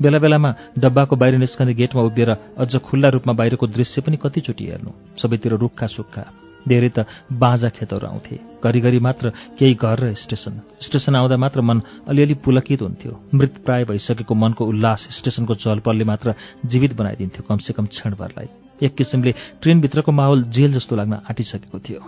बेला 0.02 0.18
बेलामा 0.18 0.54
डब्बाको 0.78 1.16
बाहिर 1.16 1.38
निस्कने 1.38 1.74
गेटमा 1.74 2.02
उभिएर 2.02 2.30
अझ 2.58 2.76
खुल्ला 2.76 3.08
रूपमा 3.08 3.32
बाहिरको 3.32 3.66
दृश्य 3.66 4.00
पनि 4.00 4.16
कतिचोटि 4.16 4.64
हेर्नु। 4.64 4.90
सबैतिर 5.18 5.52
रुखा 5.58 5.86
सुक्खा 5.86 6.24
धेरै 6.68 6.88
त 6.88 7.04
बाँझा 7.28 7.68
खेतहरू 7.68 8.06
आउँथे। 8.06 8.38
घरिघरि 8.64 8.98
मात्र 8.98 9.32
केही 9.58 9.74
घर 9.74 10.00
र 10.00 10.14
स्टेसन। 10.14 10.60
स्टेसन 10.80 11.14
आउँदा 11.16 11.36
मात्र 11.36 11.60
मन 11.60 11.82
अलिअलि 12.08 12.34
पुलकित 12.40 12.82
हुन्थ्यो। 12.82 13.12
मृत 13.34 13.60
प्राय 13.64 13.84
भइसकेको 13.84 14.34
मनको 14.34 14.64
उल्लास 14.64 15.08
स्टेसनको 15.12 15.54
चलपलले 15.54 16.04
मात्र 16.04 16.34
जीवित 16.64 16.96
बनाइदिन्थ्यो 16.96 17.44
कमसेकम 17.48 17.86
क्षणभरलाई। 17.86 18.63
एक 18.82 18.94
किसिमले 18.94 19.34
ट्रेनभित्रको 19.62 20.12
माहौल 20.12 20.42
जेल 20.50 20.72
जस्तो 20.74 20.96
लाग्न 20.96 21.12
आँटिसकेको 21.12 21.78
थियो। 21.78 22.00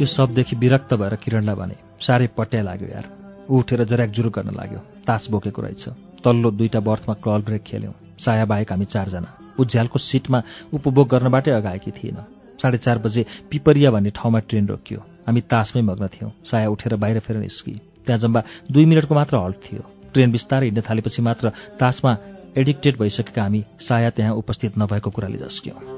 यो 0.00 0.06
सबदेखि 0.06 0.56
विरक्त 0.56 0.94
भएर 0.94 1.14
किरणलाई 1.14 1.54
भने 1.54 1.89
साह्रै 2.00 2.26
पट्या 2.36 2.62
लाग्यो 2.62 2.88
यार। 2.88 3.06
उठेर 3.50 3.84
जराक 3.84 4.10
जुरु 4.10 4.30
गर्न 4.30 4.54
लाग्यो। 4.56 4.78
तास 5.06 5.28
बोकेको 5.30 5.62
रहेछ। 5.62 5.88
तल्लो 6.24 6.50
दुईटा 6.50 6.80
बर्थमा 6.80 7.14
क्लल 7.14 7.42
ब्रेक 7.42 7.62
खेल्यौँ। 7.62 7.94
साया 8.18 8.44
बाहेक 8.44 8.72
हामी 8.72 8.84
चारजना। 8.84 9.56
उज्यालको 9.58 9.98
सिटमा 9.98 10.42
उपभोग 10.72 11.08
गर्नबाटै 11.08 11.50
अगाएकी 11.50 11.90
थिएन। 11.90 12.18
साढे 12.62 12.78
चार 12.78 12.98
बजे 12.98 13.24
पिपरिया 13.50 13.90
भन्ने 13.90 14.10
ठाउँमा 14.10 14.38
ट्रेन 14.38 14.66
रोकियो। 14.68 15.00
हामी 15.26 15.40
तासमै 15.40 15.82
मग्न 15.82 16.06
थियौँ। 16.06 16.30
साया 16.44 16.68
उठेर 16.68 16.96
बाहिर 16.96 17.18
फेर 17.20 17.36
निस्की। 17.36 17.72
त्यहाँ 18.06 18.18
जम्मा 18.18 18.42
दुई 18.72 18.84
मिनटको 18.84 19.14
मात्र 19.14 19.36
हल्ट 19.36 19.56
थियो। 19.56 19.82
ट्रेन 20.12 20.32
बिस्तारै 20.32 20.66
हिँड्न 20.66 20.82
थालेपछि 20.90 21.22
मात्र 21.22 21.48
तासमा 21.80 22.16
एडिक्टेड 22.56 22.98
भइसकेका 22.98 23.42
हामी 23.42 23.64
साया 23.80 24.10
त्यहाँ 24.10 24.34
उपस्थित 24.34 24.78
नभएको 24.78 25.10
कुराले 25.10 25.38
झस्क्यौँ। 25.38 25.89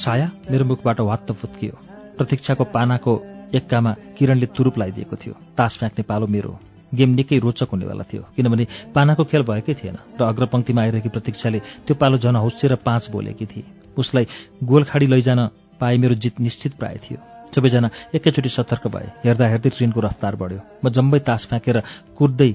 साया 0.00 0.28
मेरो 0.50 0.64
मुखबाट 0.64 1.00
वात्त 1.00 1.32
फुत्कियो। 1.32 1.72
प्रतीक्षाको 2.18 2.64
पानाको 2.64 3.12
एक्कामा 3.56 3.92
किरणले 4.20 4.46
तुरुप 4.52 4.76
लगाइदिएको 4.78 5.16
थियो। 5.16 5.34
तास 5.56 5.76
फ्याँक्ने 5.80 6.04
पालो 6.04 6.26
मेरो 6.26 6.52
गेम 6.92 7.10
निकै 7.16 7.38
रोचक 7.40 7.72
हुनेवाला 7.72 8.04
थियो 8.04 8.22
किनभने 8.36 8.64
पानाको 8.94 9.24
खेल 9.24 9.42
भएकै 9.48 9.74
थिएन 9.80 9.96
र 10.20 10.22
अग्रपङ्क्तिमा 10.28 10.80
आइरहेकी 10.82 11.08
प्रतीक्षाले 11.08 11.58
त्यो 11.88 11.94
पालो 11.96 12.18
झन 12.20 12.36
हौस्सेर 12.36 12.74
पाँच 12.84 13.10
बोलेकी 13.10 13.46
थिए। 13.46 13.64
उसलाई 13.96 14.24
गोलखाडी 14.60 15.06
लैजान 15.06 15.40
पाए 15.80 15.96
मेरो 15.96 16.14
जित 16.20 16.40
निश्चित 16.40 16.72
प्राय 16.76 16.96
थियो। 17.00 17.39
सबैजना 17.54 17.90
एकैचोटि 18.14 18.48
सतर्क 18.48 18.86
भए। 18.86 19.06
हेर्दा 19.24 19.46
हेर्दै 19.48 19.70
ट्रेनको 19.70 20.00
रफ्तार 20.00 20.36
बढ्यो। 20.36 20.60
म 20.84 20.88
जम्मै 20.90 21.18
तास 21.28 21.46
फ्याँकेर 21.48 21.82
कुद्दै 22.16 22.50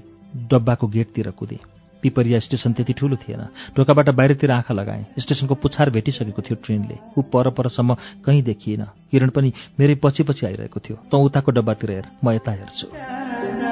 डब्बाको 0.52 0.88
गेटतिर 0.88 1.30
कुदेँ। 1.32 1.60
पिपरिया 2.04 2.40
स्टेसन 2.40 2.74
त्यति 2.74 2.94
ठुलो 2.94 3.16
थिएन। 3.18 3.42
ढोकाबाट 3.78 4.10
बाहिरतिर 4.10 4.52
आँखा 4.52 4.74
लगाएँ। 4.74 5.06
स्टेसनको 5.20 5.56
पुछार 5.56 5.90
भेटिसकेको 5.90 6.42
थियो 6.42 6.58
ट्रेनले। 6.62 6.98
ऊ 7.18 7.22
पर 7.34 7.50
परसम्म 7.50 7.98
कहीँ 8.26 8.42
देखिएन। 8.44 8.84
किरण 9.12 9.30
पनि 9.30 9.54
मेरै 9.80 9.96
पछि 10.04 10.24
पछि 10.24 10.46
आइरहेको 10.46 10.80
थियो। 10.80 10.98
तँ 11.12 11.18
उताको 11.18 11.52
डब्बातिर 11.52 11.92
हेर 11.92 12.06
म 12.24 12.32
यता 12.32 12.52
हेर्छु। 12.52 13.65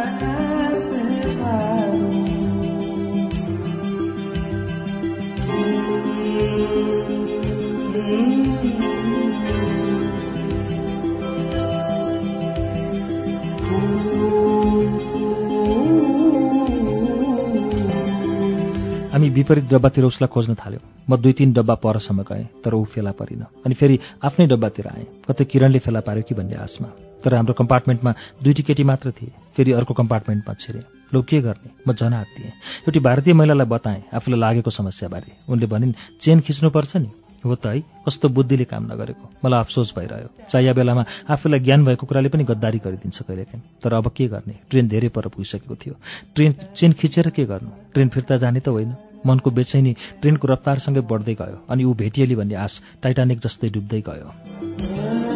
हामी 19.23 19.35
विपरीत 19.35 19.71
डब्बातिर 19.71 20.03
उसलाई 20.03 20.27
खोज्न 20.27 20.53
थाल्यौँ। 20.59 20.83
म 21.07 21.15
दुई 21.15 21.31
तिन 21.31 21.55
डब्बा 21.55 21.75
परसम्म 21.79 22.27
गएँ 22.27 22.59
तर 22.59 22.75
ऊ 22.75 22.83
फेला 22.83 23.11
परिन। 23.15 23.63
अनि 23.63 23.71
फेरि 23.71 23.95
आफ्नै 24.19 24.47
डब्बातिर 24.51 24.87
आएँ। 24.87 25.23
कतै 25.23 25.43
किरणले 25.47 25.79
फेला 25.79 25.99
पार्यो 26.03 26.27
कि 26.27 26.35
भन्ने 26.35 26.59
आशमा। 26.59 26.87
तर 27.23 27.35
हाम्रो 27.39 27.55
कम्पार्टमेन्टमा 27.55 28.11
दुईटी 28.43 28.63
केटी 28.67 28.83
मात्र 28.83 29.11
थिए। 29.15 29.31
फेरि 29.55 29.71
अर्को 29.79 29.93
कम्पार्टमेन्टमा 29.95 30.53
छिरेँ। 30.59 30.83
लौ 31.15 31.21
के 31.23 31.39
गर्ने? 31.39 31.71
म 31.87 31.93
जन 31.95 32.11
दिएँ 32.35 32.51
एउटी 32.83 32.99
भारतीय 32.99 33.33
महिलालाई 33.33 33.67
बताएँ 33.71 34.03
आफूलाई 34.11 34.39
लागेको 34.39 34.71
समस्याबारे। 34.71 35.31
उनले 35.47 35.67
भनिन् 35.71 36.19
चेन 36.19 36.39
खिच्नुपर्छ 36.43 36.97
नि? 36.99 37.09
हो 37.45 37.55
त 37.55 37.65
है। 37.65 37.79
कस्तो 37.79 38.27
बुद्धिले 38.27 38.63
काम 38.67 38.83
नगरेको। 38.91 39.25
मलाई 39.39 39.59
अफसोस 39.59 39.93
भइरह्यो। 39.95 40.29
चाहिया 40.51 40.73
बेलामा 40.73 41.03
आफूलाई 41.31 41.59
ज्ञान 41.59 41.83
भएको 41.85 42.03
कुराले 42.07 42.29
पनि 42.29 42.43
गद्दारी 42.43 42.79
गरिदिन्छ 42.79 43.23
कहिलेकाहीँ। 43.23 43.63
तर 43.83 43.93
अब 43.93 44.11
के 44.15 44.27
गर्ने? 44.27 44.55
ट्रेन 44.71 44.87
धेरै 44.87 45.09
पर 45.15 45.27
पुगिसकेको 45.27 45.75
थियो। 45.75 45.95
ट्रेन 46.35 46.51
चेन 46.75 46.91
खिचेर 46.91 47.29
के 47.35 47.43
गर्नु? 47.43 47.71
ट्रेन 47.93 48.07
फिर्ता 48.09 48.37
जाने 48.37 48.59
त 48.59 48.67
होइन। 48.67 48.95
मनको 49.25 49.51
बेचैनी 49.51 49.93
ट्रेनको 50.21 50.47
रफ्तारसँगै 50.47 51.01
बढ्दै 51.11 51.35
गयो 51.41 51.57
अनि 51.69 51.83
ऊ 51.83 51.93
भेटिएली 51.93 52.35
भन्ने 52.35 52.55
आश 52.55 52.81
टाइटानिक 53.03 53.39
जस्तै 53.39 53.69
डुब्दै 53.69 54.01
गयो। 54.09 55.32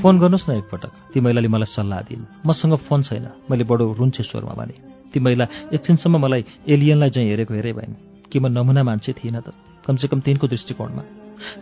फोन 0.00 0.18
गर्नुहोस् 0.18 0.48
न 0.48 0.52
एकपटक। 0.56 1.12
ती 1.12 1.20
महिलाले 1.20 1.48
मलाई 1.48 1.68
सल्लाह 1.76 2.00
दिइन् 2.08 2.24
मसँग 2.48 2.74
फोन 2.88 3.02
छैन। 3.04 3.26
मैले 3.50 3.64
बडो 3.68 3.92
रुन्छे 4.00 4.22
स्वरमा 4.24 4.56
भने 4.56 4.74
ती 5.12 5.20
महिला 5.20 5.44
एकछिनसम्म 5.76 6.16
मलाई 6.16 6.44
एलियनलाई 6.64 7.10
चाहिँ 7.10 7.28
हेरेको 7.28 7.52
हेरे 7.54 7.72
भइन् 7.76 7.94
कि 8.32 8.38
म 8.40 8.48
नमुना 8.48 8.80
मान्छे 8.80 9.12
थिइनँ 9.12 9.44
त। 9.44 9.52
कमसेकम 9.84 10.20
तिनको 10.24 10.48
दृष्टिकोणमा। 10.48 11.02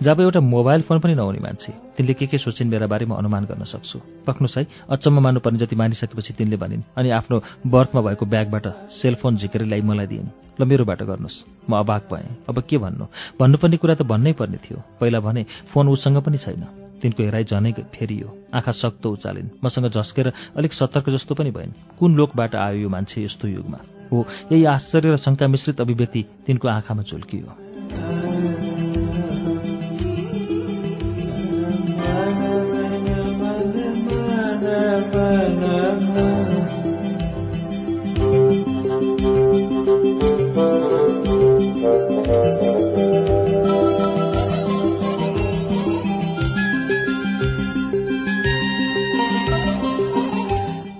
जब 0.03 0.21
एउटा 0.21 0.41
मोबाइल 0.41 0.83
फोन 0.87 0.99
पनि 1.03 1.15
नहुने 1.19 1.39
मान्छे 1.43 1.73
तिनले 1.99 2.15
के 2.15 2.27
के 2.31 2.39
सोचिन् 2.39 2.71
मेरा 2.71 2.87
बारेमा 2.87 3.19
अनुमान 3.19 3.45
गर्न 3.51 3.65
सक्छु। 3.67 3.99
पक्नुहोस् 4.23 4.59
है 4.59 4.67
अचम्म 4.87 5.19
मान्नुपर्ने 5.19 5.59
जति 5.59 5.75
मानिसकेपछि 5.75 6.33
तिनले 6.39 6.57
भनिन् 6.63 6.83
अनि 6.95 7.11
आफ्नो 7.11 7.43
बर्थमा 7.67 8.01
भएको 8.07 8.27
ब्यागबाट 8.27 8.67
सेलफोन 8.91 9.37
झिकेर 9.37 9.67
ल्याइ 9.67 9.83
मलाई 9.83 10.07
दिइन्। 10.07 10.31
ल 10.59 10.63
मेरोबाट 10.63 11.03
गर्नुहोस्। 11.03 11.67
म 11.71 11.75
अबाक 11.75 12.03
भएँ। 12.07 12.47
अब 12.47 12.63
के 12.63 12.79
भन्नु? 12.79 13.05
भन्नुपर्ने 13.35 13.77
कुरा 13.83 13.95
त 13.95 14.03
भन्नै 14.03 14.33
पर्ने 14.39 14.59
थियो। 14.63 14.79
पहिला 15.01 15.19
भने 15.27 15.43
फोन 15.75 15.89
उसँग 15.91 16.23
पनि 16.23 16.39
छैन। 16.39 16.88
तिनको 17.03 17.23
हेराइ 17.23 17.45
झनै 17.45 17.73
फेरियो 17.73 18.29
आँखा 18.55 18.73
सक्तो 18.73 19.13
उचालिन्। 19.13 19.49
मसँग 19.65 19.89
झस्केर 19.89 20.33
अलिक 20.57 20.73
सतर्क 20.73 21.11
जस्तो 21.11 21.35
पनि 21.35 21.51
भइन्। 21.51 21.73
कुन 21.99 22.15
लोकबाट 22.15 22.55
आयो 22.55 22.79
यो 22.79 22.89
मान्छे 22.89 23.25
यस्तो 23.25 23.49
युगमा? 23.49 23.79
हो 24.13 24.27
यही 24.53 24.65
आश्चर्य 24.65 25.11
र 25.11 25.17
शङ्का 25.17 25.47
मिश्रित 25.47 25.81
अभिव्यक्ति 25.81 26.25
तिनको 26.47 26.69
आँखामा 26.69 27.03
झुल्कियो। 27.03 28.58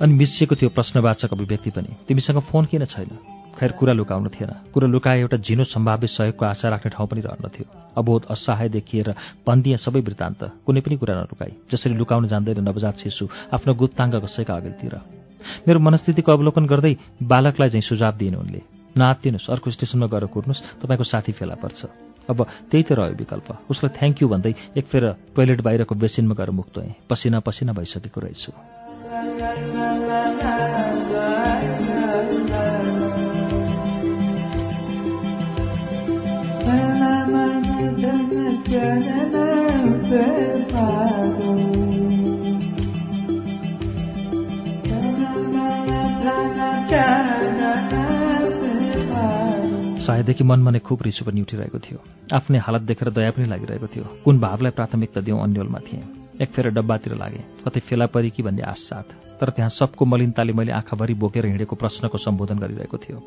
अनि 0.03 0.15
मिसिएको 0.15 0.55
थियो 0.55 0.71
प्रश्नवाचक 0.71 1.33
अभिव्यक्ति 1.35 1.71
पनि। 1.71 1.91
तिमीसँग 2.09 2.39
फोन 2.47 2.65
किन 2.71 2.85
छैन? 2.85 3.11
खैर 3.59 3.73
कुरा 3.75 3.93
लुकाउनु 3.93 4.31
थिएन। 4.31 4.71
कुरा 4.71 4.87
लुकाए 4.87 5.19
एउटा 5.21 5.37
झिनो 5.43 5.65
सम्भाव्य 5.65 6.07
सहयोगको 6.07 6.45
आशा 6.47 6.69
राख्ने 6.71 6.91
ठाउँ 6.95 7.09
पनि 7.11 7.21
रहन्न 7.21 7.49
थियो 7.51 7.67
अबोध 7.99 8.31
असहाय 8.31 8.69
देखिएर 8.71 9.09
भनिदिए 9.43 9.77
सबै 9.77 10.01
वृत्तान्त। 10.01 10.63
कुनै 10.63 10.81
पनि 10.81 10.97
कुरा 11.03 11.15
नलुकाई। 11.19 11.53
जसरी 11.67 11.95
लुकाउन 11.99 12.29
जान्दैन 12.31 12.63
नवजात 12.63 12.97
शिशु 13.03 13.27
आफ्नो 13.51 13.75
गुप्ताङ्ग 13.75 14.15
कसैका 14.23 14.55
अघिल्तिर 14.55 14.95
मेरो 15.67 15.79
मनस्थितिको 15.83 16.31
अवलोकन 16.31 16.67
गर्दै 16.71 16.95
बालकलाई 17.19 17.69
चाहिँ 17.75 17.83
सुझाव 17.83 18.15
दिइन् 18.15 18.39
उनले। 18.39 18.63
नआत्तिनुहोस् 18.95 19.51
अर्को 19.51 19.71
स्टेसनमा 19.75 20.07
गएर 20.07 20.25
कुर्नुहोस् 20.31 20.79
तपाईँको 20.79 21.05
साथी 21.05 21.33
फेला 21.35 21.59
पर्छ। 21.59 21.91
अब 22.31 22.39
त्यही 22.71 22.83
त 22.87 22.93
रह्यो 22.95 23.19
विकल्प। 23.19 23.49
उसलाई 23.67 23.91
थ्याङ्क 23.99 24.23
यू 24.23 24.29
भन्दै 24.31 24.55
एक 24.79 24.87
फेर 24.87 25.05
टोइलेट 25.35 25.61
बाहिरको 25.67 25.95
बेसिनमा 25.95 26.35
गएर 26.39 26.51
मुक्त 26.55 26.77
पसिना 27.11 27.43
पसिना 27.43 27.73
भइसकेको 27.75 28.21
रहेछु। 28.23 28.78
सायदेखि 29.09 29.65
मनमा 50.45 50.71
नै 50.71 50.79
खुब 50.79 51.03
रिसो 51.03 51.25
पनि 51.25 51.41
उठिरहेको 51.41 51.79
थियो। 51.79 51.99
आफ्नै 52.33 52.59
हालत 52.59 52.81
देखेर 52.81 53.11
दया 53.11 53.31
पनि 53.31 53.47
लागिरहेको 53.47 53.87
थियो। 53.87 54.05
कुन 54.25 54.41
भावलाई 54.41 54.71
प्राथमिकता 54.71 55.21
दिउँ 55.21 55.43
अन्यलमा 55.43 55.79
थिएँ। 55.79 56.18
एक 56.41 56.51
फेर 56.53 56.69
डब्बातिर 56.71 57.15
लागेँ। 57.15 57.45
कतै 57.67 57.81
फेला 57.81 58.07
परी 58.07 58.31
कि 58.31 58.43
भन्ने 58.43 58.63
आश 58.63 58.79
साथ 58.89 59.09
तर 59.41 59.51
त्यहाँ 59.51 59.71
सबको 59.71 60.05
मलिनताले 60.05 60.53
मैले 60.53 60.73
आँखाभरि 60.73 61.15
बोकेर 61.15 61.47
हिँडेको 61.47 61.77
प्रश्नको 61.77 62.19
सम्बोधन 62.19 62.59
गरिरहेको 62.59 62.97
थियो। 62.99 63.19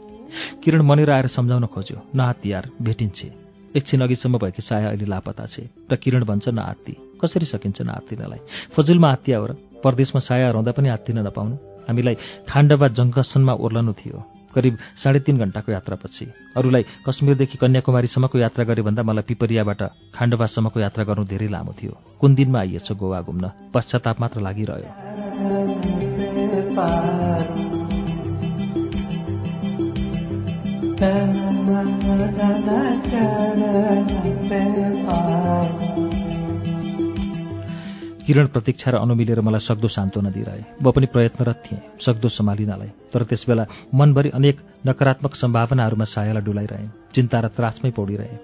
किरण 0.64 0.82
मनेर 0.82 1.12
आएर 1.12 1.28
सम्झाउन 1.28 1.66
खोज्यो 1.68 1.98
नआत्ती 2.16 2.52
यार 2.52 2.70
भेटिन्छे। 2.82 3.28
एकछिन 3.76 4.02
अघिसम्म 4.02 4.38
भएकी 4.38 4.62
साया 4.62 4.88
अहिले 4.90 5.06
लापता 5.06 5.46
छे। 5.46 5.64
र 5.92 5.96
किरण 5.96 6.24
भन्छ 6.24 6.50
नआत्ती 6.50 6.94
कसरी 7.22 7.46
सकिन्छ 7.46 7.82
नआत्तिनलाई 7.82 8.40
फजुलमा 8.76 9.12
आत्तिया 9.12 9.38
हो 9.40 9.48
परदेशमा 9.84 10.20
साया 10.20 10.52
रहँदा 10.52 10.72
पनि 10.72 10.90
आत्तिन 10.90 11.20
नपाउनु 11.28 11.56
हामीलाई 11.88 12.16
खाण्डवा 12.48 12.88
जङ्कसनमा 12.88 13.54
ओर्लनु 13.56 13.94
थियो। 13.94 14.20
करिब 14.56 14.78
साढे 15.04 15.20
तिन 15.20 15.38
घन्टाको 15.38 15.72
यात्रापछि। 15.72 16.26
अरूलाई 16.58 16.86
कश्मीरदेखि 17.08 17.58
कन्याकुमारीसम्मको 17.58 18.38
यात्रा 18.38 18.66
गरे 18.66 18.82
भन्दा 18.82 19.04
मलाई 19.04 19.24
पिपरियाबाट 19.28 19.84
खाण्डवासम्मको 20.16 20.80
यात्रा 20.80 21.04
गर्नु 21.04 21.26
धेरै 21.26 21.48
लामो 21.48 21.74
थियो। 21.84 21.98
कुन 22.20 22.36
दिनमा 22.36 22.60
आइएछ 22.60 22.92
गोवा 22.92 23.22
घुम्न? 23.22 23.52
पश्चाताप 23.74 24.22
मात्र 24.22 24.42
लागिरह्यो। 24.42 24.92
किरण 38.26 38.46
प्रतीक्षा 38.54 38.92
र 38.92 38.96
अनुमिलेर 39.02 39.42
मलाई 39.42 39.60
सक्दो 39.60 39.88
सान्त्वना 39.88 40.30
दिइरहे। 40.30 40.64
म 40.82 40.86
पनि 40.92 41.08
प्रयत्नरत 41.14 41.58
थिएँ 41.66 41.82
सक्दो 42.06 42.28
सम्हालिनलाई। 42.30 42.90
तर 43.12 43.24
त्यसबेला 43.24 43.66
मनभरि 43.94 44.30
अनेक 44.38 44.58
नकारात्मक 44.88 45.34
सम्भावनाहरूमा 45.36 46.06
सायालाई 46.06 46.44
डुलाइरहे। 46.46 46.88
चिन्ता 47.16 47.38
र 47.40 47.48
त्रासमै 47.52 47.92
पौडिरहे। 47.92 48.36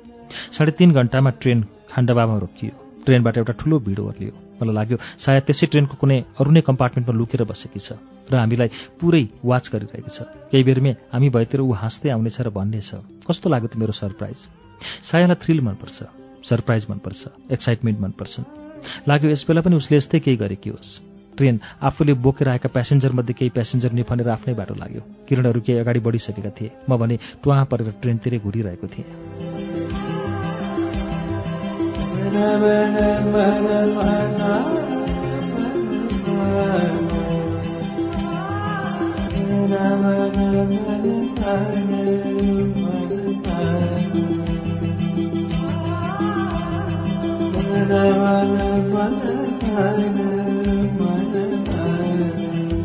साढे 0.56 0.72
तिन 0.78 0.92
घन्टामा 0.92 1.30
ट्रेन 1.42 1.60
खाण्डबामा 1.94 2.36
रोकियो। 2.44 2.74
ट्रेनबाट 3.06 3.36
एउटा 3.38 3.54
ठुलो 3.62 3.76
भिड 3.80 4.00
ओर्लियो। 4.00 4.34
मलाई 4.60 4.76
लाग्यो 4.76 4.98
सायद 5.22 5.44
त्यसै 5.48 5.66
ट्रेनको 5.72 5.96
कुनै 6.02 6.18
अरू 6.42 6.50
नै 6.52 6.62
कम्पार्टमेन्टमा 6.66 7.14
लुकेर 7.14 7.44
बसेकी 7.46 7.80
छ 7.80 8.02
र 8.28 8.34
हामीलाई 8.42 8.70
पुरै 9.00 9.24
वाच 9.46 9.66
गरिरहेकी 9.72 10.12
छ। 10.12 10.20
केही 10.52 10.64
बेरमै 10.68 10.92
हामी 11.14 11.28
भएतिर 11.30 11.62
ऊ 11.62 11.72
हाँस्दै 11.72 12.10
आउनेछ 12.12 12.38
र 12.42 12.50
भन्नेछ 12.52 12.90
कस्तो 13.24 13.46
लाग्यो 13.54 13.70
त 13.72 13.76
मेरो 13.78 13.94
सरप्राइज? 13.94 14.40
सायालाई 15.08 15.38
थ्रिल 15.40 15.60
मनपर्छ 15.62 15.98
सरप्राइज 16.50 16.84
मनपर्छ 16.90 17.22
एक्साइटमेन्ट 17.54 17.98
मनपर्छ। 18.02 18.67
लाग्यो 19.08 19.30
यसबेला 19.30 19.62
पनि 19.62 19.76
उसले 19.76 19.98
यस्तै 19.98 20.20
केही 20.20 20.38
गरेकी 20.38 20.70
होस्। 20.70 21.00
ट्रेन 21.38 21.60
आफूले 21.82 22.14
बोकेर 22.14 22.48
आएका 22.48 22.70
प्यासेन्जरमध्ये 22.70 23.36
केही 23.40 23.50
प्यासेन्जर 23.50 23.92
निफनेर 23.92 24.30
आफ्नै 24.30 24.54
बाटो 24.54 24.74
लाग्यो। 24.74 25.02
किरणहरू 25.28 25.60
केही 25.62 25.80
अगाडि 25.80 26.00
बढिसकेका 26.00 26.50
थिए। 26.50 26.70
म 26.90 26.98
भने 26.98 27.18
टुवाहाँ 27.44 27.66
परेर 27.66 27.90
ट्रेनतिरै 28.02 28.38
घुरिरहेको 28.38 28.88
थिएँ। 28.88 29.08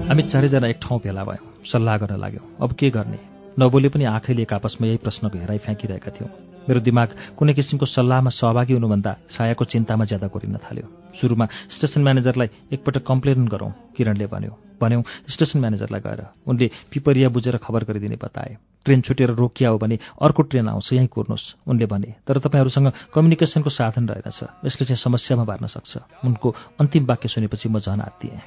हामी 0.08 0.22
चारैजना 0.22 0.66
एक 0.68 0.78
ठाउँ 0.82 1.00
भेला 1.02 1.22
भयौँ 1.24 1.42
सल्लाह 1.66 1.96
गर्न 1.98 2.14
लाग्यौँ। 2.20 2.46
अब 2.62 2.70
के 2.78 2.90
गर्ने? 2.90 3.18
नबोले 3.58 3.88
पनि 3.88 4.04
आँखैले 4.04 4.42
एक 4.42 4.52
आपसमा 4.52 4.86
यही 4.86 4.96
प्रश्नको 5.02 5.38
हेराइ 5.38 5.58
फ्याँकिरहेका 5.58 6.10
थियौँ। 6.10 6.30
मेरो 6.68 6.80
दिमाग 6.80 7.08
कुनै 7.34 7.52
किसिमको 7.52 7.86
सल्लाहमा 7.86 8.30
सहभागी 8.30 8.72
हुनुभन्दा 8.78 9.12
सायाको 9.30 9.64
चिन्तामा 9.64 10.04
ज्यादा 10.06 10.26
गरिन 10.30 10.56
थाल्यो। 10.62 10.86
सुरुमा 11.18 11.46
स्टेसन 11.66 12.02
म्यानेजरलाई 12.02 12.48
एकपटक 12.72 13.02
कम्प्लेन 13.02 13.50
गरौँ 13.50 13.72
किरणले 13.96 14.26
भन्यो। 14.30 14.52
भन्यौँ 14.78 15.02
स्टेसन 15.26 15.58
म्यानेजरलाई 15.58 16.00
गएर 16.00 16.22
उनले 16.46 16.70
पिपरिया 16.92 17.28
बुझेर 17.28 17.56
खबर 17.58 17.84
गरिदिने 17.84 18.16
बताए। 18.22 18.56
ट्रेन 18.84 19.00
छुटेर 19.00 19.30
रोकिया 19.30 19.70
हो 19.70 19.78
भने 19.78 19.98
अर्को 20.22 20.42
ट्रेन 20.42 20.68
आउँछ 20.68 20.92
यहीँ 20.92 21.06
कुर्नुहोस् 21.06 21.54
उनले 21.68 21.86
भने। 21.86 22.14
तर 22.26 22.38
तपाईँहरूसँग 22.38 22.92
कम्युनिकेसनको 23.14 23.70
साधन 23.70 24.08
रहेनछ 24.08 24.40
यसले 24.66 24.84
चाहिँ 24.86 24.96
समस्यामा 24.96 25.44
पार्न 25.44 25.66
सक्छ। 25.66 25.96
उनको 26.24 26.54
अन्तिम 26.80 27.06
वाक्य 27.06 27.28
सुनेपछि 27.28 27.68
म 27.68 27.78
झन 27.78 28.00
आत्तिएँ। 28.00 28.40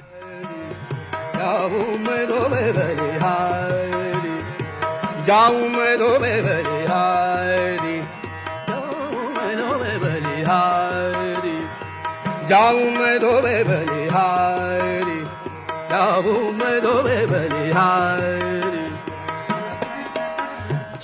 जाऊं 12.46 12.86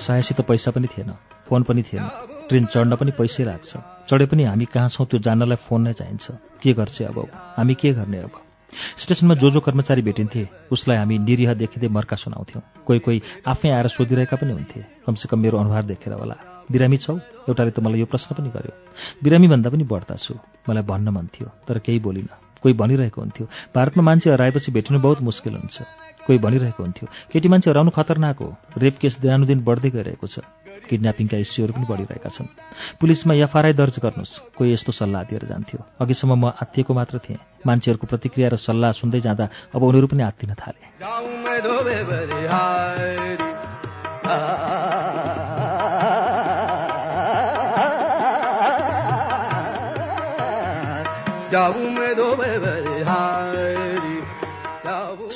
सायासित 0.03 0.41
पैसा 0.43 0.71
पनि 0.71 0.87
थिएन 0.87 1.11
फोन 1.49 1.63
पनि 1.63 1.83
थिएन 1.83 2.05
ट्रेन 2.49 2.65
चढ्न 2.67 2.97
पनि 2.97 3.11
पैसै 3.19 3.45
लाग्छ। 3.45 3.71
चढे 4.11 4.27
पनि 4.27 4.43
हामी 4.45 4.65
कहाँ 4.67 4.89
छौँ 4.89 5.07
त्यो 5.07 5.19
जान्नलाई 5.19 5.57
फोन 5.67 5.81
नै 5.87 5.93
चाहिन्छ। 5.93 6.27
के 6.63 6.73
गर्छ 6.73 7.03
अब? 7.03 7.19
हामी 7.57 7.75
के 7.75 7.93
गर्ने 7.93 8.19
अब? 8.27 8.35
स्टेसनमा 8.99 9.35
जो 9.35 9.51
जो 9.51 9.61
कर्मचारी 9.61 10.03
भेटिन्थे 10.03 10.43
उसलाई 10.73 10.97
हामी 10.97 11.19
निरीह 11.19 11.55
देखिँदै 11.55 11.89
मर्का 11.89 12.17
सुनाउँथ्यौँ। 12.17 12.63
कोही 12.87 12.99
कोही 12.99 13.19
आफै 13.47 13.69
आएर 13.69 13.87
सोधिरहेका 13.89 14.37
पनि 14.37 14.53
हुन्थे। 14.53 14.81
कमसेकम 15.07 15.39
मेरो 15.39 15.59
अनुहार 15.59 15.85
देखेर 15.87 16.13
होला। 16.13 16.37
बिरामी 16.73 16.97
छौ? 16.97 17.15
एउटाले 17.49 17.71
त 17.71 17.79
मलाई 17.81 18.01
यो 18.01 18.07
प्रश्न 18.07 18.35
पनि 18.35 18.49
गर्यो। 18.49 18.73
बिरामी 19.23 19.49
भन्दा 19.49 19.71
पनि 19.71 19.85
बढ्ता 19.85 20.15
छु 20.17 20.35
मलाई 20.69 20.85
भन्न 20.89 21.09
मन 21.09 21.27
थियो 21.31 21.49
तर 21.69 21.79
केही 21.79 21.99
बोलिनँ। 22.01 22.33
कोही 22.63 22.75
भनिरहेको 22.75 23.21
हुन्थ्यो 23.21 23.47
भारतमा 23.75 24.03
मान्छे 24.03 24.31
हराएपछि 24.33 24.73
भेटिनु 24.73 24.99
बहुत 25.01 25.21
मुस्किल 25.21 25.55
हुन्छ। 25.57 25.77
कोही 26.27 26.39
भनिरहेको 26.39 26.83
हुन्थ्यो। 26.83 27.07
केटी 27.33 27.49
मान्छे 27.49 27.71
हराउनु 27.71 27.91
खतरनाक 27.91 28.39
हो। 28.39 28.57
रेप 28.79 28.99
केस 28.99 29.19
दिनानुदिन 29.21 29.65
बढ्दै 29.65 29.91
गइरहेको 29.91 30.27
छ। 30.27 30.39
किडन्यापिङका 30.89 31.37
इस्युहरू 31.39 31.73
पनि 31.73 31.87
बढिरहेका 31.89 32.31
छन्। 32.31 32.47
पुलिसमा 33.01 33.35
एफआरआई 33.35 33.73
दर्ज 33.73 33.97
गर्नुहोस्। 34.03 34.55
कोही 34.59 34.73
यस्तो 34.73 34.93
सल्लाह 34.93 35.23
दिएर 35.31 35.45
जान्थ्यो। 35.47 35.79
अघिसम्म 36.01 36.33
म 36.35 36.45
आत्तिएको 36.59 36.93
मात्र 36.95 37.19
थिएँ। 37.19 37.39
मान्छेहरूको 37.67 38.07
प्रतिक्रिया 38.07 38.49
र 38.49 38.57
सल्लाह 38.57 38.91
सुन्दै 38.99 39.21
जाँदा 39.21 39.49
अब 39.75 39.83
उनीहरू 39.83 40.07
पनि 40.11 40.23
आत्तिन 40.23 40.55
थाले। 40.55 40.83
जाऊं 51.53 52.02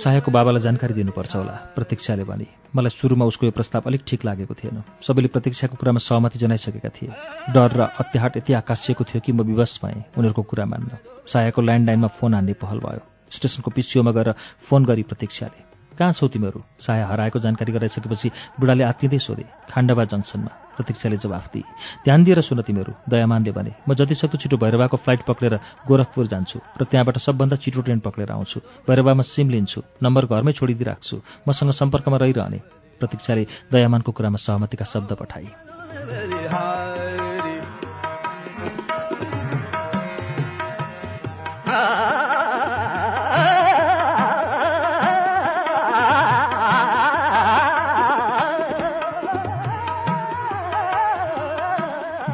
सायाको 0.06 0.31
बाबालाई 0.31 0.62
जानकारी 0.62 0.94
दिनुपर्छ 0.94 1.35
होला 1.35 1.74
प्रतीक्षाले 1.74 2.22
भने। 2.22 2.47
मलाई 2.71 2.94
सुरुमा 2.94 3.26
उसको 3.26 3.47
यो 3.47 3.51
प्रस्ताव 3.51 3.90
अलिक 3.90 4.06
ठिक 4.06 4.22
लागेको 4.22 4.55
थिएन। 4.55 5.03
सबैले 5.03 5.28
प्रतीक्षाको 5.35 5.74
कुरामा 5.74 5.99
सहमति 5.99 6.39
जनाइसकेका 6.39 6.90
थिए। 6.94 7.10
डर 7.51 7.71
र 7.74 7.81
अत्याहट 7.90 8.37
यति 8.37 8.53
आकाशिएको 8.55 9.03
थियो 9.03 9.21
कि 9.26 9.33
म 9.35 9.42
विवश 9.42 9.83
भएँ 9.83 10.15
उनीहरूको 10.15 10.42
कुरा 10.47 10.65
मान्न। 10.71 11.03
सायाको 11.26 11.58
ल्यान्डलाइनमा 11.58 12.08
फोन 12.22 12.35
हान्ने 12.39 12.55
पहल 12.55 12.78
भयो। 12.87 13.03
स्टेसनको 13.35 13.71
पिसिओमा 13.74 14.15
गएर 14.15 14.31
फोन 14.71 14.85
गरी 14.87 15.03
प्रतीक्षाले। 15.03 15.76
कहाँ 15.98 16.12
छौ 16.12 16.28
तिमीहरू? 16.28 16.60
साया 16.78 17.06
हराएको 17.06 17.38
जानकारी 17.40 17.72
गराइसकेपछि 17.72 18.28
बुढाले 18.60 18.84
आत्तिँदै 18.84 19.18
सोधे 19.18 19.44
खाण्डवा 19.70 20.04
जङ्सनमा। 20.04 20.52
प्रतीक्षाले 20.76 21.16
जवाफ 21.16 21.44
दिए 21.52 21.64
ध्यान 22.04 22.24
दिएर 22.24 22.40
सुन 22.40 22.60
तिमीहरू 22.62 22.92
दयामानले 23.08 23.52
भने 23.56 23.72
म 23.88 23.94
जतिसक्दो 23.96 24.36
छिटो 24.36 24.56
भैरवाको 24.56 24.96
फ्लाइट 24.96 25.22
पक्रेर 25.24 25.54
गोरखपुर 25.88 26.26
जान्छु 26.28 26.58
र 26.80 26.84
त्यहाँबाट 26.84 27.16
सबभन्दा 27.16 27.56
छिटो 27.56 27.80
ट्रेन 27.80 28.00
पक्रेर 28.04 28.30
आउँछु। 28.30 28.60
भैरवामा 28.84 29.24
सिम 29.24 29.48
लिन्छु 29.50 29.80
नम्बर 30.04 30.24
घरमै 30.28 30.52
छोडिदिइराख्छु 30.52 31.16
मसँग 31.48 31.70
सम्पर्कमा 31.72 32.16
रहिरहने। 32.20 32.58
प्रतीक्षाले 33.00 33.46
दयामानको 33.72 34.12
कुरामा 34.12 34.36
सहमतिका 34.36 34.84
शब्द 34.84 35.10
पठाए। 35.16 36.85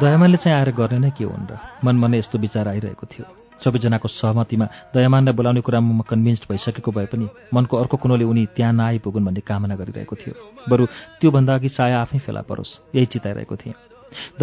दयामानले 0.03 0.37
चाहिँ 0.37 0.57
आएर 0.59 0.71
गर्ने 0.75 0.99
नै 0.99 1.11
के 1.15 1.23
हुन् 1.23 1.47
र? 1.47 1.55
मन 1.79 1.95
मनै 1.95 2.19
यस्तो 2.19 2.35
विचार 2.35 2.67
आइरहेको 2.67 3.07
थियो। 3.07 3.25
सबैजनाको 3.63 4.07
सहमतिमा 4.11 4.65
दयामानलाई 4.91 5.31
बोलाउने 5.31 5.61
कुरामा 5.63 5.91
म 5.95 6.01
कन्भिन्स्ड 6.03 6.43
भइसकेको 6.51 6.91
भए 6.91 7.07
पनि 7.07 7.27
मनको 7.55 7.77
अर्को 7.79 7.95
कुनोले 8.03 8.27
उनी 8.27 8.51
त्यहाँ 8.51 8.73
नआइपुगुन् 8.75 9.23
भन्ने 9.23 9.41
कामना 9.47 9.75
गरिरहेको 9.79 10.15
थियो। 10.19 10.35
बरु 10.67 10.83
त्योभन्दा 11.23 11.55
अघि 11.55 11.69
साया 11.71 12.03
आफै 12.03 12.19
फेला 12.19 12.41
परोस् 12.43 12.91
यही 12.91 13.05
चिताइरहेको 13.15 13.55
थिएँ। 13.55 13.75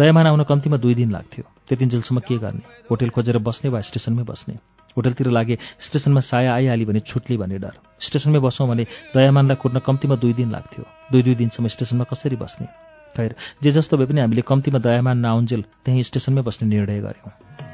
दयामान 0.01 0.27
आउन 0.33 0.43
कम्तीमा 0.49 0.77
दुई 0.81 0.95
दिन 0.97 1.13
लाग्थ्यो। 1.13 1.45
त्यतिन्जेलसम्म 1.69 2.19
के 2.25 2.41
गर्ने? 2.41 2.65
होटेल 2.89 3.09
खोजेर 3.13 3.37
बस्ने 3.37 3.69
वा 3.69 3.81
स्टेसनमै 3.85 4.25
बस्ने? 4.25 4.57
होटेलतिर 4.97 5.29
लागे 5.29 5.55
स्टेसनमा 5.77 6.21
साया 6.25 6.57
आइहाली 6.57 6.85
भने 6.89 6.99
छुट्ली 7.05 7.37
भन्ने 7.37 7.61
डर। 7.61 7.77
स्टेसनमै 8.01 8.39
बसौँ 8.41 8.65
भने 8.65 8.83
दयामानलाई 9.13 9.55
कुर्न 9.61 9.77
कम्तीमा 9.85 10.15
दुई 10.17 10.33
दिन 10.33 10.49
लाग्थ्यो। 10.51 10.83
दुई 11.11 11.21
दुई 11.21 11.35
दिनसम्म 11.35 11.67
स्टेसनमा 11.69 12.03
कसरी 12.09 12.35
बस्ने? 12.35 12.90
खैर 13.17 13.35
जे 13.63 13.71
जस्तो 13.71 13.97
भए 13.97 14.05
पनि 14.05 14.21
हामीले 14.21 14.41
कम्तीमा 14.47 14.79
दयामान 14.79 15.17
नआउन्जेल 15.17 15.65
त्यहीँ 15.85 16.03
स्टेसनमै 16.03 16.41
बस्ने 16.41 16.67
निर्णय 16.67 17.01
गऱ्यौँ 17.01 17.70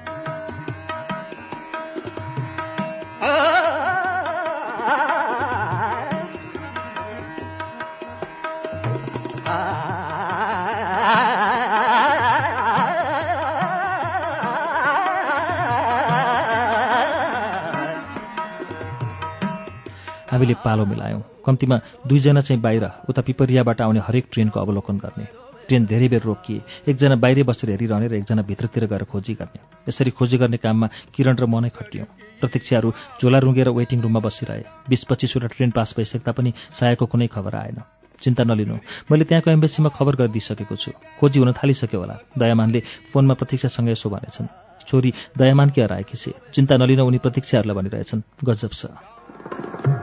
हामीले 20.37 20.53
पालो 20.61 20.85
मिलायौँ। 20.85 21.21
कम्तीमा 21.41 21.77
दुईजना 22.05 22.41
चाहिँ 22.45 22.61
बाहिर 22.61 22.85
उता 23.09 23.21
पिपरियाबाट 23.25 23.81
आउने 23.81 23.99
हरेक 24.05 24.25
ट्रेनको 24.31 24.59
अवलोकन 24.59 24.97
गर्ने। 25.01 25.25
ट्रेन 25.67 25.85
धेरै 25.85 26.07
बेर 26.07 26.21
रोकिए। 26.21 26.61
एकजना 26.87 27.15
बाहिरै 27.17 27.43
बसेर 27.43 27.69
हेरिरहने 27.73 28.07
र 28.07 28.13
एकजना 28.21 28.41
भित्रतिर 28.45 28.85
गएर 28.85 29.03
खोजी 29.09 29.33
गर्ने। 29.33 29.59
यसरी 29.89 30.11
खोजी 30.13 30.37
गर्ने 30.37 30.57
काममा 30.61 30.87
किरण 31.11 31.35
र 31.35 31.45
म 31.49 31.59
नै 31.59 31.73
खटियौँ। 31.73 32.07
प्रतीक्षाहरू 32.39 32.93
झोला 33.19 33.37
रुँगेर 33.41 33.69
वेटिङ 33.73 33.99
रुममा 34.05 34.21
बसिरहे। 34.21 34.63
बिस 34.87 35.03
पच्चिसवटा 35.09 35.47
ट्रेन 35.57 35.71
पास 35.73 35.97
भइसक्दा 35.97 36.31
पनि 36.31 36.53
सायाको 36.71 37.05
कुनै 37.09 37.27
खबर 37.27 37.55
आएन। 37.57 37.81
चिन्ता 38.21 38.43
नलिनु। 38.45 38.75
मैले 39.11 39.25
त्यहाँको 39.25 39.49
एम्बेसीमा 39.51 39.89
खबर 39.89 40.15
गरिदिइसकेको 40.21 40.75
छु। 40.77 40.91
खोजी 41.19 41.37
हुन 41.41 41.51
थालिसक्यो 41.57 41.99
होला। 41.99 42.15
दयामानले 42.37 42.79
फोनमा 43.11 43.33
प्रतीक्षासँग 43.33 43.89
यसो 43.89 44.07
भनेछन्। 44.09 44.47
छोरी 44.87 45.09
दयामानकी 45.35 45.81
हराएकी 45.81 46.15
छे 46.15 46.31
चिन्ता 46.53 46.77
नलिन 46.77 47.01
उनी 47.01 47.17
प्रतीक्षाहरूलाई 47.19 47.75
भनिरहेछन्। 47.75 48.21
गजब 48.45 48.71
छ। 48.71 49.96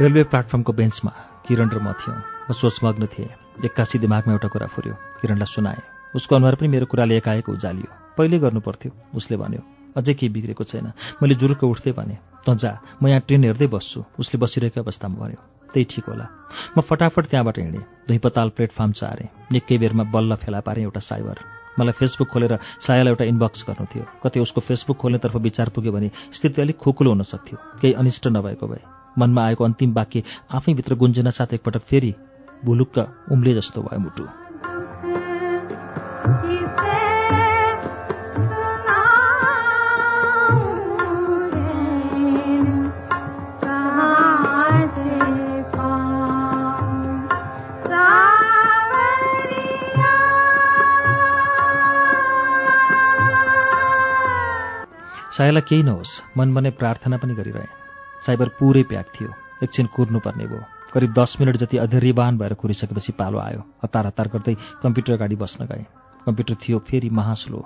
रेलवे 0.00 0.22
प्लाटफर्मको 0.32 0.72
बेन्चमा 0.72 1.12
किरण 1.44 1.68
र 1.68 1.78
म 1.78 1.92
थियौँ। 1.92 2.16
म 2.48 2.52
सोचमग्न 2.56 3.04
थिएँ। 3.12 3.28
एक्कासी 3.68 4.00
दिमागमा 4.00 4.32
एउटा 4.32 4.48
कुरा 4.48 4.66
फुर्यो। 4.72 4.94
किरणलाई 5.20 5.44
सुनाएँ। 5.44 6.16
उसको 6.16 6.36
अनुहार 6.40 6.54
पनि 6.56 6.68
मेरो 6.72 6.86
कुराले 6.88 7.20
एकाएक 7.20 7.48
उजालियो। 7.52 8.16
पहिले 8.16 8.38
गर्नु 8.40 8.60
पर्थ्यो 8.64 8.96
उसले 9.12 9.36
भन्यो 9.36 9.60
अझै 10.00 10.14
केही 10.16 10.32
बिग्रेको 10.32 10.64
छैन। 10.64 10.96
मैले 11.20 11.34
जुरुक्क 11.36 11.64
उठ्दै 11.64 11.92
भने 11.92 12.16
तँ 12.16 12.56
जा 12.56 12.80
म 12.96 13.12
यहाँ 13.12 13.20
ट्रेन 13.28 13.44
हेर्दै 13.44 13.68
बस्छु 13.68 14.00
उसले 14.16 14.40
बसिरहेको 14.40 14.80
अवस्थामा 14.80 15.16
भन्यो 15.20 15.40
त्यही 15.68 15.84
ठिक 15.84 16.04
होला। 16.08 16.26
म 16.72 16.80
फटाफट 16.80 17.24
त्यहाँबाट 17.28 17.58
हिँडेँ। 17.60 17.84
धुइपताल 18.08 18.48
प्लेटफर्म 18.56 18.92
चारेँ। 18.96 19.28
निकै 19.52 19.76
बेरमा 19.76 20.04
बल्ल 20.08 20.40
फेला 20.40 20.60
पारेँ 20.64 20.88
एउटा 20.88 21.00
साइबर। 21.04 21.36
मलाई 21.76 21.92
फेसबुक 21.92 22.28
खोलेर 22.32 22.56
सायालाई 22.80 23.12
एउटा 23.12 23.24
इनबक्स 23.28 23.68
गर्नु 23.68 23.84
थियो। 23.84 24.04
कतै 24.24 24.40
उसको 24.40 24.60
फेसबुक 24.64 24.96
खोल्नेतर्फ 24.96 25.36
विचार 25.36 25.68
पुग्यो 25.76 25.92
भने 25.92 26.08
स्थिति 26.32 26.62
अलिक 26.62 26.76
खुकुलो 26.80 27.10
हुन 27.12 27.22
सक्थ्यो। 27.28 27.56
केही 27.84 27.92
अनिष्ट 28.00 28.32
नभएको 28.32 28.64
भए। 28.64 28.99
मनमा 29.18 29.44
आएको 29.44 29.64
अन्तिम 29.64 29.92
वाक्य 29.94 30.22
आफैभित्र 30.52 30.94
गुन्जना 30.94 31.30
साथ 31.30 31.54
एकपटक 31.54 31.82
फेरि 31.82 32.14
भुलुक्क 32.64 32.98
उम्ले 33.32 33.54
जस्तो 33.54 33.82
भयो 33.82 34.00
मुटु। 34.00 34.28
सायालाई 55.30 55.62
केही 55.62 55.82
नहोस् 55.82 56.20
मनमा 56.36 56.60
नै 56.60 56.70
प्रार्थना 56.70 57.16
पनि 57.16 57.34
गरिरहेँ। 57.34 57.79
साइबर 58.26 58.48
पुरै 58.58 58.82
प्याक 58.82 59.06
थियो। 59.14 59.30
एकछिन 59.62 59.86
कुर्नुपर्ने 59.86 60.46
भयो। 60.46 60.62
करिब 60.92 61.12
दस 61.12 61.36
मिनट 61.40 61.56
जति 61.56 61.76
अधैर्यवान 61.78 62.38
भएर 62.38 62.54
कुरिसकेपछि 62.54 63.12
पालो 63.12 63.38
आयो। 63.38 63.62
हतार 63.84 64.06
हतार 64.06 64.28
गर्दै 64.28 64.54
कम्प्युटर 64.82 65.12
अगाडि 65.12 65.36
बस्न 65.36 65.64
गएँ। 65.66 65.84
कम्प्युटर 66.26 66.54
थियो 66.62 66.78
फेरि 66.78 67.10
महास्लो। 67.10 67.60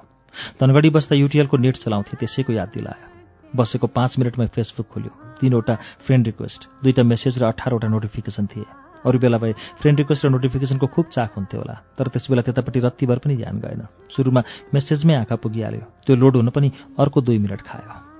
धनगढी 0.60 0.90
बस्दा 0.90 1.16
युटिएलको 1.16 1.56
नेट 1.56 1.76
चलाउँथे 1.76 2.16
त्यसैको 2.16 2.52
याद 2.52 2.70
दिलायो। 2.74 3.56
बसेको 3.56 3.86
पाँच 3.86 4.18
मिनटमै 4.18 4.46
फेसबुक 4.46 4.86
खोल्यो। 4.86 5.12
तिनवटा 5.40 5.74
फ्रेन्ड 6.06 6.26
रिक्वेस्ट 6.26 6.60
दुईवटा 6.82 7.02
मेसेज 7.02 7.38
र 7.38 7.44
अठारवटा 7.46 7.88
नोटिफिकेसन 7.88 8.46
थिए। 8.46 8.66
अरू 9.06 9.18
बेला 9.18 9.38
भए 9.38 9.52
फ्रेन्ड 9.78 9.98
रिक्वेस्ट 9.98 10.26
र 10.26 10.28
नोटिफिकेसनको 10.30 10.86
खुब 10.86 11.06
चाख 11.12 11.36
हुन्थ्यो 11.36 11.60
होला 11.60 11.74
तर 11.98 12.08
त्यस 12.08 12.26
बेला 12.30 12.42
त्यतापट्टि 12.42 12.80
रत्तिभर 12.80 13.18
पनि 13.18 13.36
ध्यान 13.36 13.56
गएन। 13.60 13.82
सुरुमा 14.10 14.42
मेसेजमै 14.74 15.14
आँखा 15.14 15.36
पुगिहाल्यो। 15.36 15.84
त्यो 16.02 16.16
लोड 16.16 16.36
हुन 16.36 16.48
पनि 16.50 16.72
अर्को 16.98 17.20
दुई 17.20 17.38
मिनट 17.38 17.62
खायो। 17.62 18.13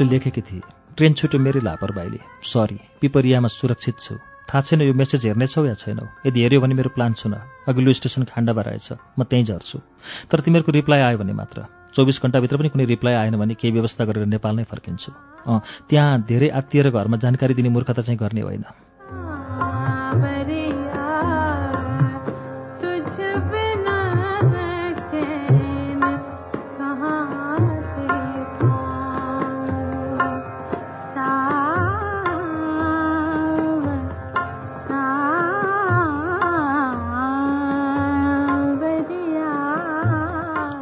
उसले 0.00 0.10
लेखेकी 0.10 0.40
थिए। 0.40 0.60
ट्रेन 0.96 1.12
छुट्यो 1.12 1.40
मेरै 1.40 1.60
लापरवाहीले। 1.60 2.20
सरी 2.42 2.80
पिपरियामा 3.00 3.48
सुरक्षित 3.48 3.96
छु। 4.00 4.14
थाहा 4.48 4.60
छैन 4.60 4.80
यो 4.80 4.94
मेसेज 4.96 5.26
हेर्नेछौ 5.26 5.64
या 5.66 5.74
छैनौ? 5.74 6.08
यदि 6.26 6.40
हेऱ्यो 6.40 6.60
भने 6.60 6.74
मेरो 6.74 6.90
प्लान 6.96 7.12
सुन। 7.12 7.36
अघिल्लो 7.68 7.92
स्टेसन 7.92 8.24
खाण्डमा 8.24 8.62
रहेछ। 8.62 8.88
म 9.18 9.22
त्यहीँ 9.22 9.44
झर्छु। 9.44 9.78
तर 10.30 10.40
तिमीहरूको 10.40 10.72
रिप्लाई 10.72 11.00
आयो 11.00 11.18
भने 11.18 11.32
मात्र। 11.32 11.68
चौबिस 11.94 12.22
घन्टाभित्र 12.22 12.56
पनि 12.56 12.68
कुनै 12.68 12.84
रिप्लाई 12.84 13.14
आएन 13.14 13.36
भने 13.36 13.54
केही 13.54 13.72
व्यवस्था 13.76 14.04
गरेर 14.04 14.24
नेपाल 14.24 14.56
नै 14.56 14.64
फर्किन्छु। 14.64 15.12
अँ 15.46 15.60
त्यहाँ 15.90 16.24
धेरै 16.24 16.48
आत्तिएर 16.48 16.90
घरमा 16.90 17.16
जानकारी 17.16 17.54
दिने 17.54 17.68
मूर्खता 17.68 18.02
चाहिँ 18.02 18.18
गर्ने 18.18 18.40
होइन। 18.40 18.64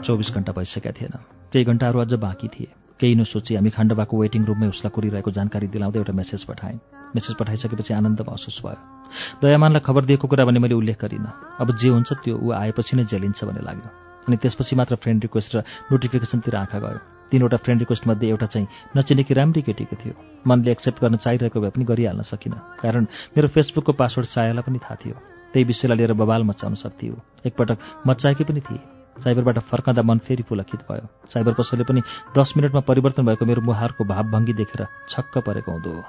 चौबिस 0.08 0.32
घन्टा 0.34 0.52
भइसकेका 0.56 0.90
थिएन। 0.96 1.14
केही 1.52 1.64
घन्टाहरू 1.64 2.00
अझ 2.00 2.12
बाँकी 2.16 2.48
थिए। 2.48 2.68
केही 3.00 3.14
नसोची 3.14 3.54
हामी 3.54 3.70
खण्डबाको 3.70 4.14
वेटिङ 4.16 4.44
रुममै 4.48 4.68
उसलाई 4.72 4.90
कुरिरहेको 4.90 5.30
जानकारी 5.30 5.66
दिलाउँदै 5.68 5.98
एउटा 6.00 6.12
मेसेज 6.16 6.44
पठाएँ। 6.48 6.80
मेसेज 7.14 7.36
पठाइसकेपछि 7.36 7.94
आनन्द 7.94 8.20
महसुस 8.24 8.58
भयो। 8.64 8.80
दयामानलाई 9.44 9.84
खबर 9.84 10.04
दिएको 10.08 10.28
कुरा 10.28 10.44
भने 10.48 10.58
मैले 10.64 10.74
उल्लेख 10.74 10.96
गरिनँ। 10.96 11.60
अब 11.60 11.76
जे 11.76 11.88
हुन्छ 11.92 12.12
त्यो 12.24 12.34
ऊ 12.40 12.50
आएपछि 12.56 12.96
नै 12.96 13.04
जेलिन्छ 13.04 13.44
भन्ने 13.44 13.60
लाग्यो। 13.60 13.88
अनि 14.26 14.36
त्यसपछि 14.36 14.76
मात्र 14.76 14.96
फ्रेन्ड 14.96 15.22
रिक्वेस्ट 15.28 15.56
र 15.56 15.58
नोटिफिकेसनतिर 15.92 16.56
आँखा 16.56 16.78
गयो। 16.80 17.00
तिनवटा 17.30 17.56
फ्रेन्ड 17.60 17.80
रिक्वेस्टमध्ये 17.84 18.28
एउटा 18.28 18.46
चाहिँ 18.46 18.68
नचिनेकी 18.96 19.34
राम्री 19.34 19.62
केटीको 19.62 19.96
थियो। 20.00 20.14
मनले 20.48 20.72
एक्सेप्ट 20.72 20.98
गर्न 21.04 21.16
चाहिरहेको 21.20 21.60
भए 21.60 21.70
पनि 21.70 21.84
गरिहाल्न 21.84 22.22
सकिनँ। 22.24 22.80
कारण 22.80 23.04
मेरो 23.36 23.48
फेसबुकको 23.48 23.92
पासवर्ड 23.92 24.28
सायालाई 24.28 24.64
पनि 24.64 24.78
थाहा 24.80 24.96
थियो। 25.04 25.16
त्यही 25.52 25.64
विषयलाई 25.64 25.96
लिएर 25.96 26.12
बबाल 26.12 26.42
मचाउन 26.48 26.74
सक्थ्यो। 26.74 27.14
एकपटक 27.46 27.78
मचाएकी 28.08 28.44
पनि 28.44 28.60
थिए। 28.60 28.97
साइबरबाट 29.24 29.58
फर्कँदा 29.58 30.02
मन 30.02 30.18
फेरि 30.18 30.42
पुलकित 30.42 30.80
भयो। 30.90 31.08
साइबर 31.30 31.52
पसलले 31.54 31.84
पनि 31.84 32.00
दस 32.38 32.52
मिनटमा 32.56 32.80
परिवर्तन 32.80 33.26
भएको 33.26 33.44
मेरो 33.44 33.62
मुहारको 33.62 34.04
भावभङ्गी 34.04 34.52
देखेर 34.52 34.86
छक्क 35.08 35.38
परेको 35.38 35.72
हुँदो 35.72 36.02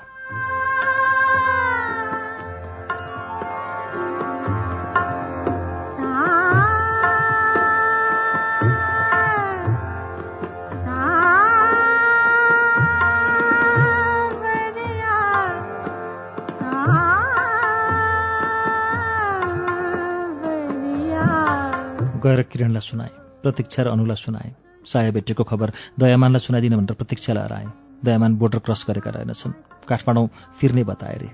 गएर 22.30 22.42
किरणलाई 22.46 22.86
सुनाएँ 22.86 23.14
प्रतीक्षा 23.42 23.84
र 23.84 23.88
अनुलाई 23.90 24.22
सुनाएँ। 24.22 24.54
साया 24.86 25.12
भेटेको 25.12 25.44
खबर 25.44 25.74
दयामानलाई 25.98 26.42
सुनाइदिन 26.46 26.76
भनेर 26.78 26.94
प्रतीक्षालाई 26.94 27.44
हराएँ 27.44 27.70
दयामान 28.06 28.32
बोर्डर 28.38 28.60
क्रस 28.66 28.86
गरेका 28.88 29.10
रहेनछन्। 29.10 29.54
काठमाडौँ 29.90 30.28
फिर्ने 30.60 30.84
बताए 30.86 31.18
रे। 31.18 31.30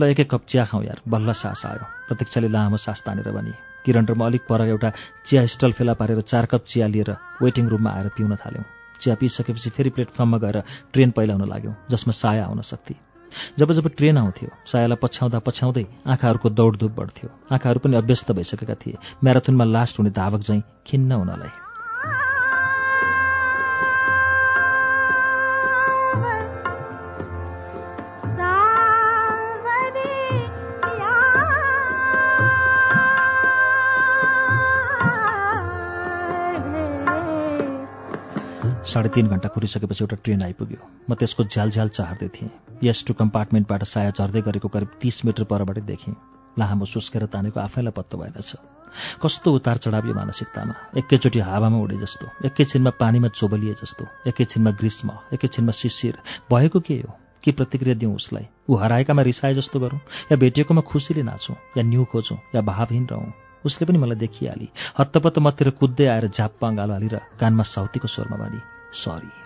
ल 0.00 0.02
एक 0.08 0.20
एक 0.20 0.30
कप 0.30 0.42
चिया 0.48 0.64
खाउँ 0.64 0.84
यार 0.84 1.00
बल्ल 1.04 1.32
सास 1.32 1.62
आयो। 1.66 1.84
प्रतीक्षाले 2.08 2.48
लामो 2.48 2.76
सास 2.76 3.02
तानेर 3.04 3.28
भने 3.28 3.52
किरण 3.84 4.04
र 4.08 4.12
म 4.16 4.24
अलिक 4.24 4.42
पर 4.48 4.60
एउटा 4.68 4.90
चिया 5.26 5.46
स्टल 5.46 5.72
फेला 5.72 5.94
पारेर 6.00 6.20
चार 6.22 6.46
कप 6.46 6.64
चिया 6.64 6.86
लिएर 6.88 7.10
वेटिङ 7.42 7.68
रुममा 7.68 7.90
आएर 7.90 8.08
पिउन 8.16 8.36
थाल्यौँ। 8.36 8.64
चिया 9.00 9.14
पिइसकेपछि 9.20 9.70
फेरि 9.70 9.90
प्लेटफर्ममा 9.90 10.38
गएर 10.38 10.56
ट्रेन 10.92 11.10
पहिलाउन 11.10 11.48
लाग्यौँ 11.48 11.74
जसमा 11.90 12.12
साया 12.12 12.44
आउन 12.46 12.60
सक्थे 12.62 13.11
जब 13.58 13.72
जब 13.72 13.88
ट्रेन 13.96 14.18
आउँथ्यो 14.18 14.48
सायालाई 14.66 14.98
पछ्याउँदा 15.02 15.38
पछ्याउँदै 15.38 15.86
आँखाहरूको 16.06 16.48
दौडधुप 16.50 16.92
बढ्थ्यो। 16.92 17.28
आँखाहरू 17.52 17.80
पनि 17.80 17.96
अभ्यस्त 17.96 18.32
भइसकेका 18.32 18.74
थिए। 18.74 18.98
म्याराथनमा 19.24 19.64
लास्ट 19.64 19.98
हुने 19.98 20.10
धावक 20.10 20.40
चाहिँ 20.40 20.62
खिन्न 20.86 21.12
हुनलाई। 21.12 21.61
साढे 38.92 39.08
तिन 39.08 39.26
घन्टा 39.28 39.48
कुरिसकेपछि 39.48 40.04
एउटा 40.04 40.16
ट्रेन 40.24 40.42
आइपुग्यो। 40.42 40.80
म 41.10 41.14
त्यसको 41.14 41.44
झ्यालझ्याल 41.44 41.88
चाहर्दै 41.88 42.28
थिएँ। 42.28 42.50
यस 42.84 43.04
टु 43.06 43.14
कम्पार्टमेन्टबाट 43.14 43.82
साया 43.84 44.10
झर्दै 44.10 44.40
गरेको 44.40 44.68
करिब 44.68 44.90
तिस 45.00 45.24
मिटर 45.24 45.44
परबाट 45.48 45.78
देखेँ 45.88 46.14
लामो 46.58 46.84
सुस्केर 46.84 47.24
तानेको 47.32 47.60
आफैलाई 47.60 47.92
पत्तो 47.96 48.18
भएनछ। 48.18 48.50
कस्तो 49.22 49.48
उतार 49.52 49.76
चढाव 49.80 50.06
यो 50.06 50.14
मानसिकतामा। 50.14 50.74
एकैचोटि 51.00 51.40
हावामा 51.40 51.78
उडे 51.78 51.96
जस्तो 51.96 52.26
एकैछिनमा 52.46 52.90
पानीमा 53.00 53.28
चोबलिए 53.28 53.74
जस्तो 53.80 54.04
एकैछिनमा 54.28 54.70
ग्रीष्म 54.70 55.08
एकैछिनमा 55.32 55.72
शिशिर। 55.72 56.18
भएको 56.52 56.80
के 56.80 56.94
हो? 56.94 57.16
के 57.44 57.52
प्रतिक्रिया 57.52 57.94
दिउँ 57.94 58.14
उसलाई? 58.14 58.46
ऊ 58.68 58.76
हराएकामा 58.76 59.22
रिसाए 59.22 59.54
जस्तो 59.54 59.80
गरौँ? 59.80 60.00
या 60.32 60.36
भेटिएकोमा 60.36 60.80
खुसीले 60.80 61.22
नाचौँ? 61.22 61.56
या 61.76 61.82
न्यु 61.82 62.04
खोजौँ? 62.04 62.38
या 62.54 62.60
भावहीन 62.60 63.06
रहौँ? 63.06 63.32
उसले 63.64 63.86
पनि 63.86 63.98
मलाई 63.98 64.18
देखिहाली। 64.18 64.68
हत्तपत्त 64.98 65.38
मतिर 65.38 65.70
कुद्दै 65.70 66.06
आएर 66.06 66.26
झाप्पा 66.28 66.68
अँगालो 66.68 66.92
हालेर 66.92 67.20
कानमा 67.40 67.62
साउतीको 67.62 68.08
स्वरमा 68.08 68.36
भनी 68.36 68.60
सरी 68.94 69.42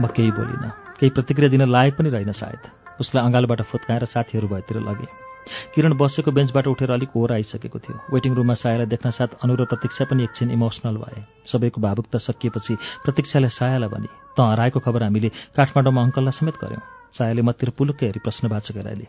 म 0.00 0.06
केही 0.06 0.30
बोलिनँ। 0.30 0.70
केही 1.00 1.10
प्रतिक्रिया 1.10 1.50
दिन 1.50 1.62
लायक 1.68 1.96
पनि 1.96 2.08
रहेन 2.10 2.32
सायद। 2.32 2.70
उसलाई 3.00 3.24
अँगालबाट 3.24 3.62
फुत्काएर 3.62 4.04
साथीहरू 4.04 4.48
भएतिर 4.48 4.80
लगेँ। 4.80 5.31
किरण 5.74 5.92
बसेको 5.98 6.30
बेन्चबाट 6.30 6.66
उठेर 6.66 6.90
अलिक 6.90 7.16
ओर 7.16 7.32
आइसकेको 7.32 7.78
थियो। 7.78 7.96
वेटिङ 8.14 8.32
रुममा 8.34 8.54
सायालाई 8.54 8.86
देख्न 8.86 9.10
साथ 9.10 9.42
अनु 9.42 9.54
र 9.54 9.64
प्रतीक्षा 9.66 10.04
पनि 10.10 10.22
एकछिन 10.24 10.50
इमोसनल 10.56 10.96
भए। 11.02 11.20
सबैको 11.46 11.78
भावुकता 11.80 12.18
सकिएपछि 12.18 12.74
प्रतीक्षाले 13.04 13.48
सायालाई 13.48 13.88
भने 13.88 14.08
त 14.36 14.38
हराएको 14.40 14.80
खबर 14.80 15.02
हामीले 15.02 15.28
काठमाडौँमा 15.56 16.00
अङ्कललाई 16.02 16.34
समेत 16.38 16.56
गऱ्यौँ 16.62 16.82
सायाले 17.12 17.42
मतिर 17.42 17.70
पुलुक्कै 17.76 18.06
हेरी 18.06 18.20
प्रश्नवाचक 18.24 18.76
हेराइले 18.80 19.06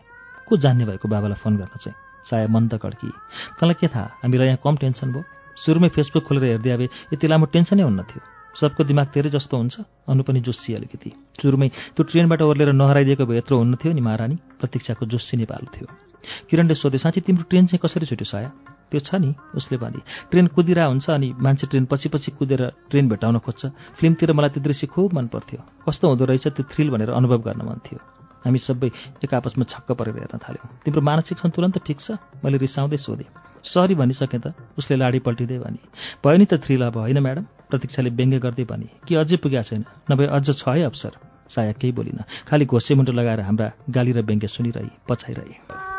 को 0.48 0.52
जान्ने 0.60 0.84
भएको 0.84 1.06
बाबालाई 1.08 1.38
फोन 1.40 1.56
गर्न 1.56 1.76
चाहिँ 1.80 1.96
साया 2.28 2.48
मन्द 2.48 2.76
कड्की 2.82 3.08
तँलाई 3.60 3.76
के 3.80 3.88
थाहा? 3.88 4.20
हामीलाई 4.22 4.46
यहाँ 4.46 4.60
कम 4.64 4.76
टेन्सन 4.76 5.12
भयो। 5.12 5.24
सुरुमै 5.56 5.88
फेसबुक 5.88 6.24
खोलेर 6.26 6.44
हेर्दै 6.58 6.70
आए 6.70 6.88
यति 7.12 7.26
लामो 7.28 7.46
टेन्सनै 7.52 7.82
हुन्न 7.84 8.02
थियो 8.10 8.20
सबको 8.54 8.84
दिमाग 8.84 9.06
तेरै 9.14 9.30
जस्तो 9.34 9.56
हुन्छ 9.56 9.74
अनु 10.08 10.22
पनि 10.22 10.40
जोस्सी 10.40 10.74
अलिकति। 10.74 11.10
सुरुमै 11.42 11.68
त्यो 11.94 12.02
ट्रेनबाट 12.04 12.40
ओर्लेर 12.42 12.70
नहराइदिएको 12.72 13.24
भए 13.26 13.38
यत्रो 13.38 13.58
हुन्न 13.58 13.74
थियो 13.76 13.92
नि 13.92 14.00
महारानी? 14.00 14.36
प्रतीक्षाको 14.60 15.06
जोस्सी 15.06 15.36
नेपाल 15.42 15.64
थियो। 15.74 15.86
किरणले 16.48 16.74
सोध्यो 16.74 16.98
साँच्ची 16.98 17.20
तिम्रो 17.20 17.44
ट्रेन 17.50 17.66
चाहिँ 17.66 17.80
कसरी 17.82 18.06
छुट्यो 18.06 18.26
साया? 18.26 18.48
त्यो 18.90 19.00
छ 19.00 19.14
नि? 19.16 19.34
उसले 19.56 19.76
भने 19.78 20.00
ट्रेन 20.30 20.46
कुदिरा 20.54 20.84
हुन्छ 20.86 21.10
अनि 21.10 21.28
मान्छे 21.34 21.66
ट्रेन 21.66 21.84
पछि 21.90 22.08
पछि 22.08 22.30
कुदेर 22.38 22.62
ट्रेन 22.90 23.08
भेटाउन 23.08 23.38
खोज्छ। 23.38 23.62
फिल्मतिर 23.98 24.32
मलाई 24.32 24.50
त्यो 24.54 24.62
दृश्य 24.62 24.86
खुब 24.86 25.12
मन 25.14 25.26
पर्थ्यो 25.32 25.60
कस्तो 25.88 26.04
हुँदो 26.08 26.24
रहेछ 26.24 26.46
त्यो 26.54 26.64
थ्रिल 26.70 26.90
भनेर 26.90 27.10
अनुभव 27.10 27.38
गर्न 27.42 27.62
मन 27.64 27.78
थियो। 27.84 27.98
हामी 28.44 28.58
सबै 28.60 28.88
एक 29.24 29.32
आपसमा 29.34 29.64
छक्क 29.64 29.92
परेर 29.96 30.14
हेर्न 30.20 30.38
थाल्यौँ। 30.38 30.68
तिम्रो 30.84 31.00
मानसिक 31.00 31.38
सन्तुलन 31.40 31.70
त 31.72 31.80
ठिक 31.80 31.98
छ? 32.00 32.20
मैले 32.44 32.60
रिसाउँदै 32.60 33.00
सोधेँ। 33.00 33.28
सरी 33.64 33.94
भनिसकेँ 33.96 34.40
त। 34.40 34.52
उसले 34.76 34.96
लाडी 35.00 35.18
पल्टिँदै 35.24 35.58
भने 35.64 35.80
भयो 36.20 36.36
नि 36.36 36.44
त 36.44 36.60
थ्रिल 36.60 36.84
अब 36.84 36.96
होइन 37.08 37.18
म्याडम? 37.24 37.44
प्रतीक्षाले 37.72 38.10
व्यङ्ग्य 38.12 38.38
गर्दै 38.44 38.64
भने 38.68 38.88
कि 39.08 39.16
अझै 39.16 39.40
पुगेको 39.40 39.64
छैन? 39.64 39.82
नभए 40.12 40.26
अझ 40.28 40.46
छ 40.52 40.68
है 40.68 40.84
अवसर 40.84 41.12
साया 41.48 41.72
केही 41.72 41.92
बोलिन 41.96 42.20
खालि 42.44 42.64
घोसे 42.68 42.92
मुन्टो 42.94 43.12
लगाएर 43.16 43.40
हाम्रा 43.48 43.72
गाली 43.88 44.12
र 44.12 44.20
व्यङ्ग्य 44.20 44.48
सुनिरही 44.52 44.92
पछाइरहे। 45.08 45.93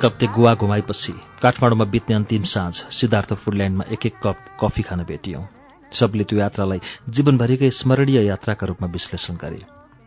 एक 0.00 0.04
हप्ते 0.06 0.26
गोवा 0.32 0.52
घुमाएपछि 0.54 1.12
काठमाडौँमा 1.42 1.84
बित्ने 1.92 2.14
अन्तिम 2.16 2.42
साँझ 2.48 2.74
सिद्धार्थ 2.90 3.32
फुडल्यान्डमा 3.36 3.84
एक 3.92 4.06
एक 4.06 4.14
कप 4.24 4.36
कफी 4.60 4.82
खान 4.82 5.02
भेटियौँ। 5.04 5.44
सबले 5.92 6.24
त्यो 6.24 6.38
यात्रालाई 6.38 6.80
जीवनभरिकै 7.12 7.68
स्मरणीय 7.70 8.24
यात्राका 8.24 8.66
रूपमा 8.66 8.88
विश्लेषण 8.88 9.36
गरे। 9.36 9.60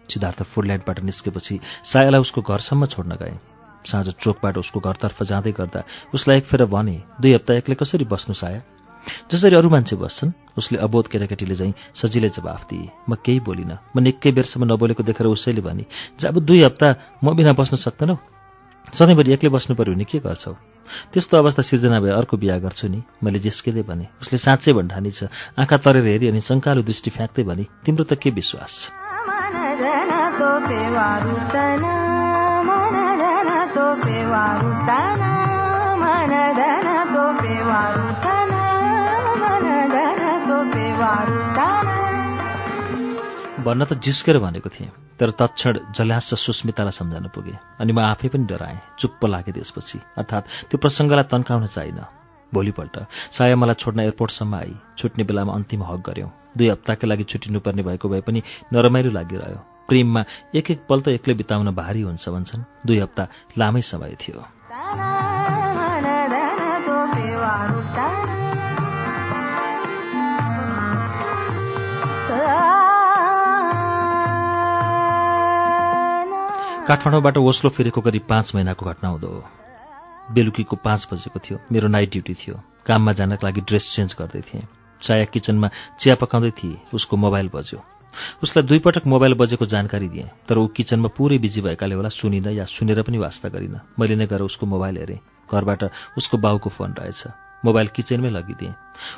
सिद्धार्थ 0.10 0.42
फुडल्यान्डबाट 0.50 1.00
निस्केपछि 1.06 1.60
सायालाई 1.86 2.22
उसको 2.26 2.42
घरसम्म 2.42 2.86
छोड्न 2.90 3.14
गए। 3.22 3.38
साँझ 3.86 4.10
चोकबाट 4.18 4.58
उसको 4.58 4.80
घरतर्फ 4.82 5.24
जाँदै 5.30 5.52
गर्दा 5.62 5.86
उसलाई 6.10 6.38
एक 6.38 6.46
फेर 6.50 6.66
भने 6.66 6.98
दुई 7.22 7.34
हप्ता 7.38 7.54
एक्लै 7.62 7.76
कसरी 7.78 8.10
बस्नु 8.10 8.34
साया? 8.34 8.62
जसरी 9.30 9.56
अरू 9.62 9.70
मान्छे 9.70 9.96
बस्छन् 10.02 10.34
उसले 10.58 10.78
अबोध 10.82 11.06
केटाकेटीले 11.14 11.56
झैँ 11.56 11.74
सजिलै 11.94 12.30
जवाफ 12.34 12.66
दिए। 12.66 12.90
म 13.10 13.14
केही 13.22 13.40
बोलिनँ। 13.46 13.78
म 13.94 14.00
निकै 14.02 14.32
बेरसम्म 14.34 14.74
नबोलेको 14.74 15.04
देखेर 15.06 15.28
उसैले 15.30 15.62
भने 15.62 15.86
जब 16.18 16.40
दुई 16.42 16.64
हप्ता 16.66 16.88
म 17.22 17.38
बिना 17.38 17.54
बस्न 17.54 17.78
सक्दैनौ 17.78 18.18
सधैँभरि 18.92 19.34
एक्लै 19.34 19.50
बस्नु 19.50 19.76
पऱ्यो 19.76 19.94
भने 19.94 20.04
के 20.04 20.20
गर्छौ? 20.20 20.54
त्यस्तो 21.14 21.38
अवस्था 21.38 21.62
सिर्जना 21.64 22.00
भए 22.00 22.12
अर्को 22.12 22.38
बिहा 22.38 22.58
गर्छु 22.60 22.88
नि 22.88 23.04
मैले 23.24 23.40
जिस्किँदै 23.40 23.82
भने। 23.82 24.08
उसले 24.22 24.38
साँच्चै 24.38 24.74
भन्ठानी 24.74 25.12
छ 25.12 25.24
आँखा 25.60 25.78
तरेर 25.78 26.06
हेरी 26.06 26.28
अनि 26.28 26.42
शङ्कालु 26.42 26.84
दृष्टि 26.84 27.10
फ्याँक्दै 27.10 27.44
भने 27.44 27.66
तिम्रो 27.86 28.04
त 28.04 28.14
के 28.14 28.30
विश्वास? 28.30 28.92
भन्न 43.64 43.86
त 43.86 43.94
जिस्केर 44.04 44.38
भनेको 44.40 44.70
थिएँ 44.70 44.92
तर 45.20 45.30
तत्क्षण 45.40 45.96
जल्यास 45.96 46.34
सुस्मितालाई 46.36 46.92
सम्झाउन 46.92 47.28
पुगे 47.36 47.56
अनि 47.80 47.92
म 47.94 48.00
आफै 48.12 48.28
पनि 48.28 48.46
डराएँ 48.46 48.80
चुप्प 49.00 49.26
लागेँ 49.26 49.54
त्यसपछि। 49.56 50.00
अर्थात् 50.20 50.50
त्यो 50.70 50.78
प्रसङ्गलाई 50.84 51.26
तन्काउन 51.32 51.66
चाहिन। 51.72 52.00
भोलिपल्ट 52.52 52.96
साया 53.34 53.56
मलाई 53.56 53.76
छोड्न 53.82 54.00
एयरपोर्टसम्म 54.00 54.56
आई। 54.56 54.74
छुट्ने 54.98 55.24
बेलामा 55.24 55.54
अन्तिम 55.54 55.84
हक 55.84 56.02
गऱ्यौँ। 56.08 56.32
दुई 56.58 56.68
हप्ताका 56.70 57.08
लागि 57.08 57.24
छुट्टिनुपर्ने 57.24 57.84
भएको 57.84 58.10
भए 58.10 58.22
पनि 58.22 58.40
नरमाइलो 58.74 59.12
लागिरह्यो। 59.12 59.60
प्रेममा 59.90 60.22
एक 60.56 60.72
एक 60.72 60.80
पल 60.90 61.00
त 61.02 61.08
एक्लै 61.18 61.34
बिताउन 61.42 61.72
भारी 61.72 62.02
हुन्छ 62.08 62.30
भन्छन्। 62.30 62.68
दुई 62.86 63.00
हप्ता 63.00 63.24
लामै 63.58 63.82
समय 63.82 64.16
थियो। 64.22 65.33
काठमाडौँबाट 76.88 77.38
ओस्लो 77.38 77.70
फेरेको 77.70 78.02
करिब 78.02 78.22
पाँच 78.30 78.52
महिनाको 78.56 78.86
घटना 78.86 79.10
हुँदो 79.10 79.28
हो। 79.28 79.44
बेलुकीको 80.34 80.76
पाँच 80.76 81.08
बजेको 81.14 81.40
थियो। 81.40 81.60
मेरो 81.72 81.88
नाइट 81.88 82.12
ड्युटी 82.12 82.34
थियो। 82.34 82.60
काममा 82.86 83.14
जानका 83.14 83.48
लागि 83.48 83.62
ड्रेस 83.62 83.94
चेन्ज 83.96 84.16
गर्दै 84.20 84.42
थिएँ। 84.42 84.68
चाया 85.02 85.26
किचनमा 85.26 85.70
चिया 86.00 86.16
पकाउँदै 86.16 86.52
थिएँ। 86.52 86.78
उसको 86.94 87.18
मोबाइल 87.18 87.50
बज्यो। 87.56 87.80
उसलाई 88.44 88.68
दुईपटक 88.68 89.08
मोबाइल 89.08 89.34
बजेको 89.34 89.66
जानकारी 89.66 90.10
दिएँ। 90.10 90.28
तर 90.48 90.58
ऊ 90.58 90.68
किचनमा 90.68 91.08
पुरै 91.08 91.38
बिजी 91.38 91.62
भएकाले 91.62 91.96
होला 91.96 92.10
सुनिनँ 92.10 92.52
या 92.52 92.66
सुनेर 92.68 93.02
पनि 93.02 93.18
वास्ता 93.18 93.50
गरिनँ। 93.50 93.96
मैले 94.00 94.16
नै 94.16 94.28
गएर 94.28 94.42
उसको 94.44 94.66
मोबाइल 94.66 94.98
हेरेँ। 94.98 95.20
घरबाट 95.52 95.84
उसको 96.18 96.38
बाउको 96.38 96.70
फोन 96.70 96.92
रहेछ। 97.00 97.24
मोबाइल 97.66 97.88
किचनमै 97.88 98.30
लगिदिएँ। 98.30 98.74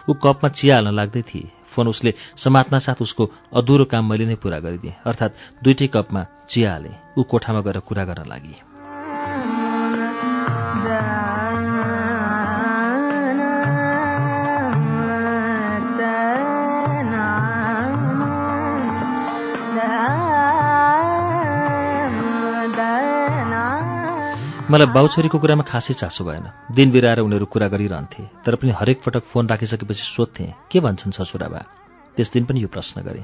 ऊ 0.09 0.13
कपमा 0.13 0.49
चिया 0.49 0.75
हाल्न 0.75 0.91
लाग्दै 0.95 1.21
थिए। 1.21 1.51
फोन 1.73 1.87
उसले 1.87 2.13
समात्न 2.37 2.79
साथ 2.79 3.01
उसको 3.01 3.23
अधुरो 3.53 3.85
काम 3.85 4.09
मैले 4.09 4.25
नै 4.25 4.35
पुरा 4.35 4.59
गरिदिएँ। 4.59 4.95
अर्थात् 5.05 5.63
दुइटै 5.63 5.87
कपमा 5.87 6.21
चिया 6.49 6.71
हालेँ। 6.71 6.95
ऊ 7.17 7.23
कोठामा 7.23 7.61
गएर 7.61 7.79
कुरा 7.79 8.03
गर्न 8.05 8.23
लागि 8.27 8.74
मलाई 24.65 24.89
बाउछोरीको 24.89 25.37
कुरामा 25.37 25.63
खासै 25.69 25.93
चासो 25.93 26.25
भएन। 26.25 26.73
दिन 26.73 26.89
बिराएर 26.89 27.21
उनीहरू 27.21 27.45
कुरा 27.45 27.67
गरिरहन्थे 27.69 28.23
तर 28.41 28.55
पनि 28.57 28.71
हरेक 28.73 28.97
पटक 29.05 29.23
फोन 29.29 29.45
राखिसकेपछि 29.45 30.01
सोध्थे 30.01 30.45
के 30.73 30.79
भन्छन् 30.81 31.13
ससुराबा? 31.13 31.61
त्यस 32.17 32.33
दिन 32.33 32.45
पनि 32.49 32.65
यो 32.65 32.67
प्रश्न 32.73 33.05
गरे। 33.05 33.21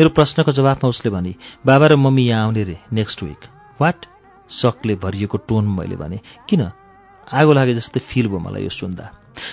मेरो 0.00 0.08
प्रश्नको 0.16 0.52
जवाफमा 0.56 0.88
उसले 0.88 1.10
भने 1.12 1.34
बाबा 1.68 1.86
र 1.86 1.96
मम्मी 2.00 2.24
यहाँ 2.24 2.44
आउने 2.44 2.62
रे 2.64 2.76
नेक्स्ट 2.96 3.22
विक 3.22 3.44
वाट 3.76 4.08
सकले 4.48 4.94
भरिएको 5.04 5.36
टोन 5.44 5.68
मैले 5.68 5.96
भने 6.00 6.20
किन? 6.48 6.72
आगो 7.28 7.52
लागे 7.52 7.74
जस्तै 7.76 8.00
फिल 8.00 8.32
भयो 8.32 8.40
मलाई 8.40 8.64
यो 8.64 8.72
सुन्दा। 8.72 9.04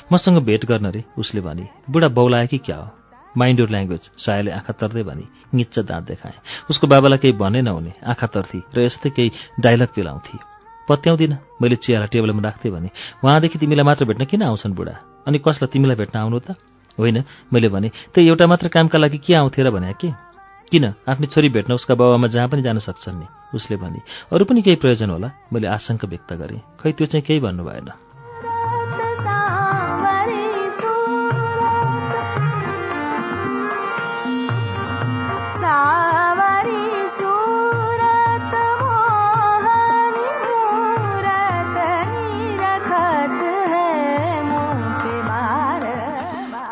मसँग 0.08 0.40
भेट 0.48 0.64
गर्न 0.66 0.96
रे। 0.96 1.04
उसले 1.20 1.42
भने 1.44 1.68
बुढा 1.92 2.08
बौलायो 2.08 2.48
कि 2.48 2.58
क्या 2.58 2.78
हो? 2.78 2.88
माइन्ड 3.36 3.68
ल्याङ्ग्वेज 3.68 4.04
सायाले 4.16 4.52
आँखा 4.56 4.74
तर्दै 4.80 5.04
भने 5.04 5.28
निच्च 5.54 5.80
दाँत 5.80 6.04
देखाएँ। 6.08 6.40
उसको 6.72 6.88
बाबालाई 6.88 7.20
केही 7.20 7.36
भने 7.36 7.62
नहुने 7.68 7.94
आँखा 8.08 8.28
तर्थी 8.32 8.64
र 8.72 8.88
यस्तै 8.88 9.10
केही 9.12 9.60
डाइलग 9.60 9.92
पेलाउँथे 9.92 10.56
पत्याउँदिन। 10.88 11.34
मैले 11.62 11.76
चियालाई 11.76 12.08
टेबलमा 12.08 12.42
राख्थेँ 12.42 12.72
भने 12.72 12.90
उहाँदेखि 13.24 13.58
तिमीलाई 13.60 13.86
मात्र 13.86 14.06
भेट्न 14.06 14.26
किन 14.26 14.42
आउँछन् 14.44 14.74
बुढा? 14.74 14.96
अनि 15.28 15.38
कसलाई 15.40 15.70
तिमीलाई 15.72 15.96
भेट्न 15.96 16.16
आउनु 16.20 16.40
त? 16.40 16.56
होइन 16.98 17.24
मैले 17.54 17.68
भने 17.70 17.90
त्यही 18.14 18.28
एउटा 18.28 18.48
मात्र 18.48 18.68
कामका 18.68 18.98
लागि 18.98 19.18
के 19.18 19.34
आउँथे 19.36 19.62
र 19.64 19.70
भने 19.70 19.94
के। 20.00 20.10
किन? 20.72 20.86
आफ्नै 21.08 21.28
छोरी 21.28 21.50
भेट्न 21.50 21.74
उसका 21.74 21.96
बाबामा 21.96 22.28
जहाँ 22.28 22.48
पनि 22.48 22.62
जान 22.62 22.80
सक्छन् 22.80 23.20
नि। 23.20 23.28
उसले 23.56 23.76
भने 23.78 24.00
अरू 24.32 24.46
पनि 24.46 24.62
केही 24.62 24.76
प्रयोजन 24.82 25.10
होला? 25.10 25.30
मैले 25.54 25.68
आशंका 25.68 26.08
व्यक्त 26.08 26.34
गरेँ। 26.34 26.62
खै 26.80 26.92
त्यो 26.92 27.08
चाहिँ 27.08 27.26
केही 27.28 27.40
भन्नु 27.40 27.64
भएन 27.64 28.07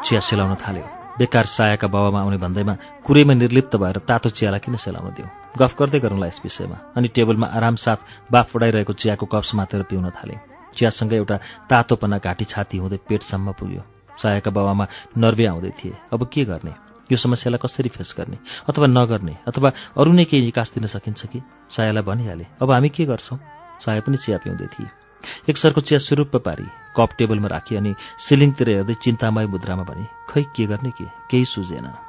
चिया 0.06 0.22
सेलाउन 0.22 0.54
थाल्यो। 0.62 0.86
बेकार 1.18 1.46
सायाका 1.50 1.88
बाबामा 1.90 2.20
आउने 2.22 2.38
भन्दैमा 2.38 2.74
कुरैमा 3.02 3.34
निर्लिप्त 3.34 3.76
भएर 3.76 3.98
तातो 4.06 4.30
चियालाई 4.30 4.62
किन 4.62 4.78
सेलाउन 4.78 5.18
दिउँ? 5.18 5.30
गफ 5.58 5.74
गर्दै 5.74 6.00
गरौँला 6.00 6.28
यस 6.30 6.46
विषयमा। 6.46 6.94
अनि 6.94 7.08
टेबलमा 7.10 7.48
आराम 7.50 7.76
साथ 7.76 8.30
बाफ 8.30 8.56
उडाइरहेको 8.56 8.94
चियाको 8.94 9.26
कप 9.26 9.44
समातेर 9.50 9.82
पिउन 9.90 10.06
थाले। 10.14 10.36
चियासँगै 10.78 11.18
एउटा 11.18 11.38
तातोपना 11.66 12.18
घाँटी 12.22 12.46
छाती 12.46 12.78
हुँदै 12.78 12.98
पेटसम्म 13.10 13.58
पुग्यो। 13.58 13.82
सायाका 14.22 14.52
बाबामा 14.54 14.86
नर्वे 15.18 15.46
आउँदै 15.50 15.74
थिए। 15.74 15.98
अब 16.14 16.22
के 16.30 16.46
गर्ने? 16.46 16.74
यो 17.10 17.18
समस्यालाई 17.18 17.60
कसरी 17.66 17.90
फेस 17.90 18.14
गर्ने? 18.14 18.38
अथवा 18.70 18.86
नगर्ने? 18.86 19.34
अथवा 19.50 19.70
अरू 19.98 20.12
नै 20.14 20.26
केही 20.30 20.54
निकास 20.54 20.78
दिन 20.78 20.86
सकिन्छ 20.86 21.26
कि? 21.34 21.42
सायालाई 21.74 22.04
भनिहाले। 22.06 22.46
अब 22.62 22.72
हामी 22.72 22.90
के 22.94 23.06
गर्छौँ? 23.10 23.40
साया 23.82 24.06
पनि 24.06 24.18
चिया 24.22 24.38
पिउँदै 24.38 24.70
थिए। 24.70 25.05
एक 25.50 25.58
सरको 25.58 25.82
चिया 25.82 26.00
सुरूप 26.00 26.36
पारी 26.36 26.68
कप 26.96 27.10
टेबलमा 27.18 27.48
राखी 27.48 27.76
अनि 27.76 27.96
सिलिङतिर 28.18 28.70
हेर्दै 28.70 28.94
चिन्तामय 28.94 29.46
मुद्रामा 29.46 29.84
भने 29.84 30.08
खै 30.30 30.44
के 30.56 30.66
गर्ने 30.66 30.92
के? 30.92 31.06
केही 31.30 31.46
सुझेन। 31.46 32.05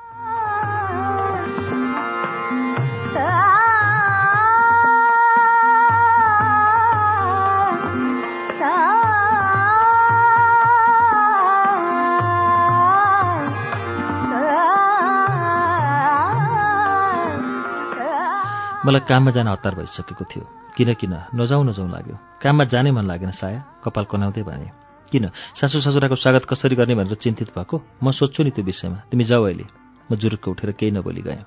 मलाई 18.87 19.03
काममा 19.03 19.31
जान 19.35 19.49
हतार 19.51 19.75
भइसकेको 19.75 20.25
थियो। 20.31 20.45
किन 20.79 20.95
किन? 20.95 21.15
नजाउँ 21.35 21.65
नजाउँ 21.67 21.91
लाग्यो। 21.91 22.17
काममा 22.39 22.65
जानै 22.71 22.91
मन 22.95 23.03
लागेन 23.03 23.35
साया। 23.35 23.83
कपाल 23.83 24.05
कनाउँदै 24.07 24.43
भने 24.47 24.71
किन? 25.11 25.35
सासू 25.59 25.83
ससुराको 25.83 26.15
स्वागत 26.15 26.47
कसरी 26.47 26.77
गर्ने 26.79 26.95
भनेर 26.95 27.19
चिन्तित 27.19 27.51
भएको? 27.51 27.83
म 27.99 28.15
सोध्छु 28.15 28.47
नि 28.47 28.51
त्यो 28.55 28.63
विषयमा। 28.63 29.11
तिमी 29.11 29.25
जाऊ 29.27 29.43
अहिले। 29.43 29.67
म 30.07 30.15
जुरुक्क 30.15 30.49
उठेर 30.49 30.71
केही 30.79 30.95
नबोली 30.95 31.23
गएँ। 31.27 31.43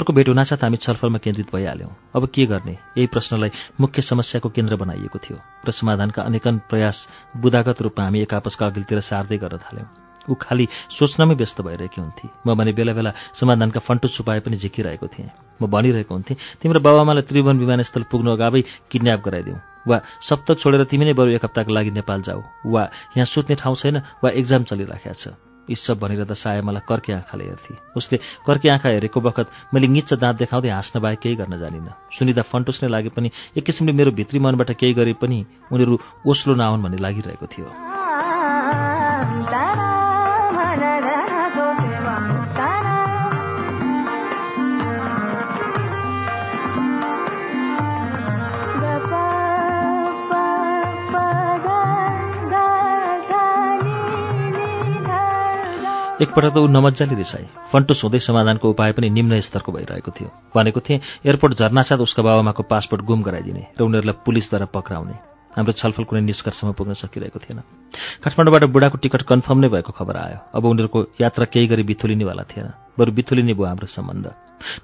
अर्को 0.00 0.12
भेट 0.16 0.28
हुनासाथ 0.32 0.64
हामी 0.64 0.76
छलफलमा 0.80 1.18
केन्द्रित 1.20 1.52
भइहाल्यौँ। 1.52 1.92
अब 2.16 2.22
के 2.32 2.46
गर्ने? 2.48 2.72
यही 2.96 3.06
प्रश्नलाई 3.06 3.50
मुख्य 3.76 4.02
समस्याको 4.02 4.48
केन्द्र 4.48 4.76
बनाइएको 4.80 5.18
थियो। 5.20 5.36
र 5.68 5.70
समाधानका 5.76 6.22
अनेकन 6.24 6.64
प्रयास 6.72 7.08
बुदागत 7.36 7.82
रूपमा 7.84 8.04
हामी 8.04 8.20
एक 8.24 8.34
आपसका 8.34 8.66
अघिल्तिर 8.66 9.00
सार्दै 9.00 9.36
गर्न 9.36 9.60
थाल्यौँ। 9.60 9.88
ऊ 10.30 10.34
खालि 10.34 10.66
सोच्नमै 10.98 11.34
व्यस्त 11.34 11.60
भइरहेकी 11.62 12.00
हुन्थे। 12.00 12.26
म 12.46 12.54
भने 12.54 12.72
बेला 12.72 12.92
बेला 12.92 13.10
समाधानका 13.34 13.80
फन्टु 13.80 14.08
छुपाए 14.08 14.40
पनि 14.40 14.56
झिकिरहेको 14.56 15.06
थिएँ। 15.06 15.30
म 15.60 15.66
भनिरहेको 15.66 16.14
हुन्थेँ 16.14 16.36
तिम्रो 16.62 16.80
बाबामालाई 16.80 17.22
त्रिभुवन 17.26 17.58
विमानस्थल 17.58 18.02
पुग्नु 18.10 18.30
अगावै 18.34 18.62
किडन्याप 18.90 19.20
गराइदिउँ 19.22 19.58
वा 19.88 19.96
सप्तक 20.22 20.58
छोडेर 20.62 20.84
तिमी 20.86 21.04
नै 21.10 21.14
बरु 21.18 21.34
एक 21.38 21.44
हप्ताको 21.44 21.70
लागि 21.74 21.90
नेपाल 21.90 22.22
जाऊ 22.22 22.40
वा 22.70 22.82
यहाँ 23.18 23.26
सुत्ने 23.26 23.54
ठाउँ 23.58 23.76
छैन 23.76 23.96
वा 24.22 24.28
एक्जाम 24.30 24.62
चलिराखेको 24.70 25.14
छ। 25.14 25.34
यी 25.70 25.74
सब 25.78 25.98
भनिरहँदा 26.02 26.34
साया 26.34 26.62
मलाई 26.62 26.82
कर्के 26.82 27.12
आँखाले 27.12 27.44
हेर्थे। 27.46 27.74
उसले 27.94 28.18
कर्के 28.46 28.68
आँखा 28.68 28.88
हेरेको 28.98 29.20
बखत 29.22 29.74
मैले 29.74 29.86
निच्च 29.86 30.18
दाँत 30.18 30.36
देखाउँदै 30.42 30.70
हाँस्न 30.70 30.98
बाहेक 30.98 31.18
केही 31.22 31.34
गर्न 31.38 31.54
जानिनँ। 31.58 31.94
सुनिँदा 32.18 32.42
फन्टुस 32.42 32.82
नै 32.82 32.90
लागे 32.90 33.14
पनि 33.14 33.30
एक 33.54 33.62
किसिमले 33.62 33.94
मेरो 33.94 34.10
भित्री 34.10 34.38
मनबाट 34.42 34.74
केही 34.74 34.94
गरे 34.98 35.14
पनि 35.22 35.46
उनीहरू 35.70 35.98
ओस्लो 36.26 36.54
नआउन् 36.58 36.82
भन्ने 36.82 36.98
लागिरहेको 36.98 37.46
थियो। 37.46 38.01
एकपल्ट 56.22 56.54
त 56.54 56.56
ऊ 56.62 56.66
नमजाले 56.70 57.14
रिसाए। 57.18 57.46
फन्टुस 57.72 58.00
हुँदै 58.04 58.18
समाधानको 58.22 58.70
उपाय 58.70 58.92
पनि 58.94 59.10
निम्न 59.10 59.40
स्तरको 59.42 59.72
भइरहेको 59.72 60.10
थियो। 60.14 60.28
भनेको 60.54 60.80
थिएँ 60.80 61.00
एयरपोर्ट 61.26 61.52
झर्नासाथ 61.58 61.98
उसका 61.98 62.22
बाबामाको 62.22 62.62
पासपोर्ट 62.62 63.02
गुम 63.02 63.22
गराइदिने 63.26 63.62
र 63.74 63.82
उनीहरूलाई 63.82 64.22
पुलिसद्वारा 64.22 64.66
पक्राउने। 64.70 65.16
हाम्रो 65.52 65.72
छलफल 65.74 66.04
कुनै 66.06 66.22
निष्कर्षमा 66.22 66.72
पुग्न 66.78 66.94
सकिरहेको 66.94 67.38
थिएन। 67.42 67.58
काठमाडौँबाट 68.22 68.64
बुढाको 68.70 68.96
टिकट 69.02 69.22
कन्फर्म 69.26 69.58
नै 69.58 69.68
भएको 69.68 69.92
खबर 69.92 70.16
आयो। 70.16 70.38
अब 70.54 70.64
उनीहरूको 70.64 71.00
यात्रा 71.20 71.44
केही 71.50 71.66
गरी 71.66 71.82
बिथुलिनेवाला 71.82 72.42
थिएन। 72.46 72.68
बरु 72.96 73.10
बिथुलिने 73.12 73.52
भयो 73.52 73.66
हाम्रो 73.66 73.86
सम्बन्ध। 73.90 74.26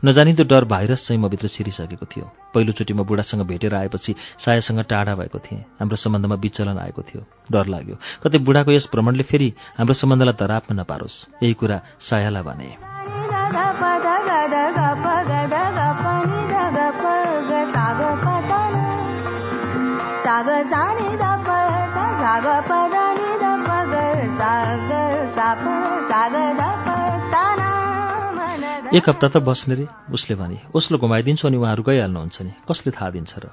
नजानिदो 0.04 0.44
डर 0.44 0.64
भाइरस 0.64 1.06
चाहिँ 1.06 1.22
म 1.22 1.28
भित्र 1.28 1.48
छिरिसकेको 1.48 2.06
थियो। 2.06 2.24
पहिलोचोटि 2.54 2.92
म 2.94 3.02
बुढासँग 3.02 3.42
भेटेर 3.42 3.74
आएपछि 3.74 4.14
सायासँग 4.38 4.80
टाढा 4.84 5.14
भएको 5.14 5.38
थिएँ। 5.38 5.60
हाम्रो 5.80 5.96
सम्बन्धमा 5.96 6.34
विचलन 6.34 6.78
आएको 6.78 7.02
थियो। 7.02 7.22
डर 7.52 7.66
लाग्यो। 7.66 7.96
कतै 8.22 8.38
बुढाको 8.38 8.72
यस 8.72 8.88
भ्रमणले 8.92 9.22
फेरि 9.22 9.52
हाम्रो 9.78 9.94
सम्बन्धलाई 9.94 10.34
धरापमा 10.40 10.82
नपारोस् 10.82 11.42
यही 11.42 11.54
कुरा 11.54 11.80
सायालाई 12.00 12.42
भने। 12.42 13.97
एक 28.88 29.08
हप्ता 29.08 29.28
त 29.28 29.36
बस्ने 29.44 29.74
रे 29.74 29.86
उसले 30.12 30.36
भने। 30.36 30.58
उसलो 30.72 30.98
घुमाइदिन्छु 30.98 31.48
अनि 31.48 31.56
उहाँहरू 31.60 31.82
गइहाल्नुहुन्छ 31.84 32.42
नि। 32.42 32.52
कसले 32.64 32.90
थाहा 32.96 33.10
दिन्छ 33.10 33.32
र? 33.36 33.52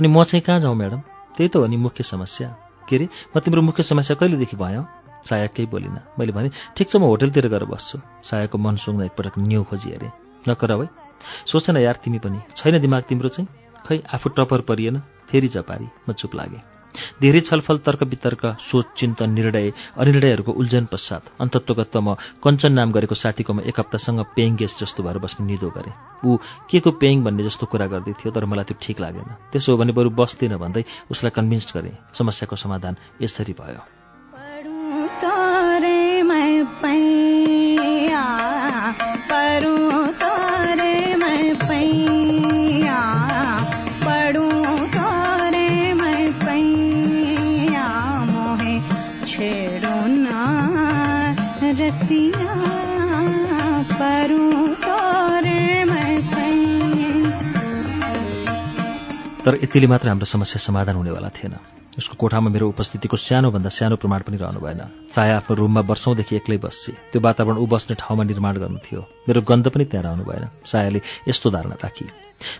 अनि 0.00 0.08
म 0.08 0.24
चाहिँ 0.24 0.40
कहाँ 0.40 0.60
जाउँ 0.64 0.76
म्याडम? 0.76 1.00
त्यही 1.36 1.48
त 1.52 1.56
हो 1.60 1.66
नि 1.68 1.76
मुख्य 1.76 2.00
समस्या। 2.00 2.48
के 2.88 2.96
अरे 2.96 3.08
म 3.36 3.40
तिम्रो 3.44 3.60
मुख्य 3.60 3.82
समस्या 3.84 4.16
कहिलेदेखि 4.16 4.56
भयो? 4.56 4.82
साया 5.28 5.46
केही 5.52 5.68
बोलिनँ। 5.68 6.16
मैले 6.16 6.32
भने 6.32 6.48
ठिक 6.76 6.88
छ 6.88 6.96
म 6.96 7.12
होटलतिर 7.12 7.52
गएर 7.52 7.64
बस्छु। 7.68 8.00
सायाको 8.24 8.56
मन 8.56 8.76
सुँग्दा 8.80 9.04
एकपटक 9.04 9.36
न्यु 9.36 9.68
खोजी 9.68 9.92
अरे 10.00 10.08
नकर 10.48 10.72
है। 10.72 10.88
सोच 11.44 11.70
न 11.70 11.76
यार 11.84 12.00
तिमी 12.00 12.18
पनि। 12.24 12.40
छैन 12.56 12.80
दिमाग 12.80 13.02
तिम्रो 13.04 13.28
चाहिँ? 13.28 13.48
खै 13.84 14.00
आफू 14.16 14.32
टपर 14.32 14.60
परिएन। 14.64 14.96
फेरि 15.28 15.48
जपारी 15.48 15.88
म 16.08 16.12
चुप 16.16 16.34
लागेँ। 16.34 16.79
धेरै 17.22 17.40
छलफल 17.40 17.76
तर्क 17.86 18.02
वितर्क 18.02 18.42
सोच 18.60 18.86
चिन्तन 18.96 19.30
निर्णय 19.30 19.72
अनिर्णयहरूको 19.96 20.52
उल्झन 20.52 20.84
पश्चात 20.92 21.22
अन्तत्वगत 21.40 21.96
म 21.96 22.14
कञ्चन 22.42 22.72
नाम 22.72 22.88
गरेको 22.92 23.14
साथीकोमा 23.14 23.62
एक 23.70 23.80
हप्तासँग 23.80 24.20
पेइङ 24.36 24.56
गेस्ट 24.56 24.80
जस्तो 24.82 25.02
भएर 25.02 25.18
बस्ने 25.18 25.46
निदो 25.46 25.70
गरेँ। 25.70 25.94
ऊ 26.24 26.36
के 26.68 26.80
को 26.80 26.90
पेइङ 26.96 27.24
भन्ने 27.24 27.42
जस्तो 27.44 27.66
कुरा 27.66 27.86
गर्दै 27.86 28.12
थियो 28.18 28.30
तर 28.32 28.44
मलाई 28.44 28.64
त्यो 28.64 28.76
ठिक 28.80 29.00
लागेन। 29.00 29.30
त्यसो 29.52 29.72
हो 29.72 29.78
भने 29.78 29.92
बरु 29.92 30.10
बस्दिनँ 30.10 30.58
भन्दै 30.58 30.84
उसलाई 31.10 31.32
कन्भिन्स 31.36 31.72
गरेँ। 31.76 31.96
समस्याको 32.14 32.56
समाधान 32.56 32.96
यसरी 33.20 33.52
भयो। 33.52 33.99
यतिले 59.70 59.86
मात्र 59.86 60.08
हाम्रो 60.10 60.26
समस्या 60.26 60.58
समाधान 60.58 60.96
हुनेवाला 60.98 61.30
थिएन। 61.30 61.54
उसको 61.94 62.18
कोठामा 62.18 62.50
मेरो 62.50 62.74
उपस्थितिको 62.74 63.14
सानोभन्दा 63.14 63.70
सानो 63.70 63.94
प्रमाण 64.02 64.20
पनि 64.26 64.36
रहनु 64.42 64.58
भएन। 64.58 64.82
चाहे 65.14 65.30
आफ्नो 65.38 65.54
रुममा 65.54 65.86
वर्षौँदेखि 65.86 66.34
एक्लै 66.42 66.58
बस्छे 66.58 67.14
त्यो 67.14 67.22
वातावरण 67.22 67.54
ऊ 67.54 67.66
बस्ने 67.70 67.94
ठाउँमा 67.94 68.26
निर्माण 68.26 68.54
गर्नु 68.58 68.78
थियो। 68.82 69.06
मेरो 69.30 69.40
गन्ध 69.46 69.70
पनि 69.70 69.84
त्यहाँ 69.86 70.02
रहनु 70.10 70.26
भएन। 70.26 70.44
सायाले 70.66 71.00
यस्तो 71.30 71.50
धारणा 71.54 71.76
राखी। 71.78 72.04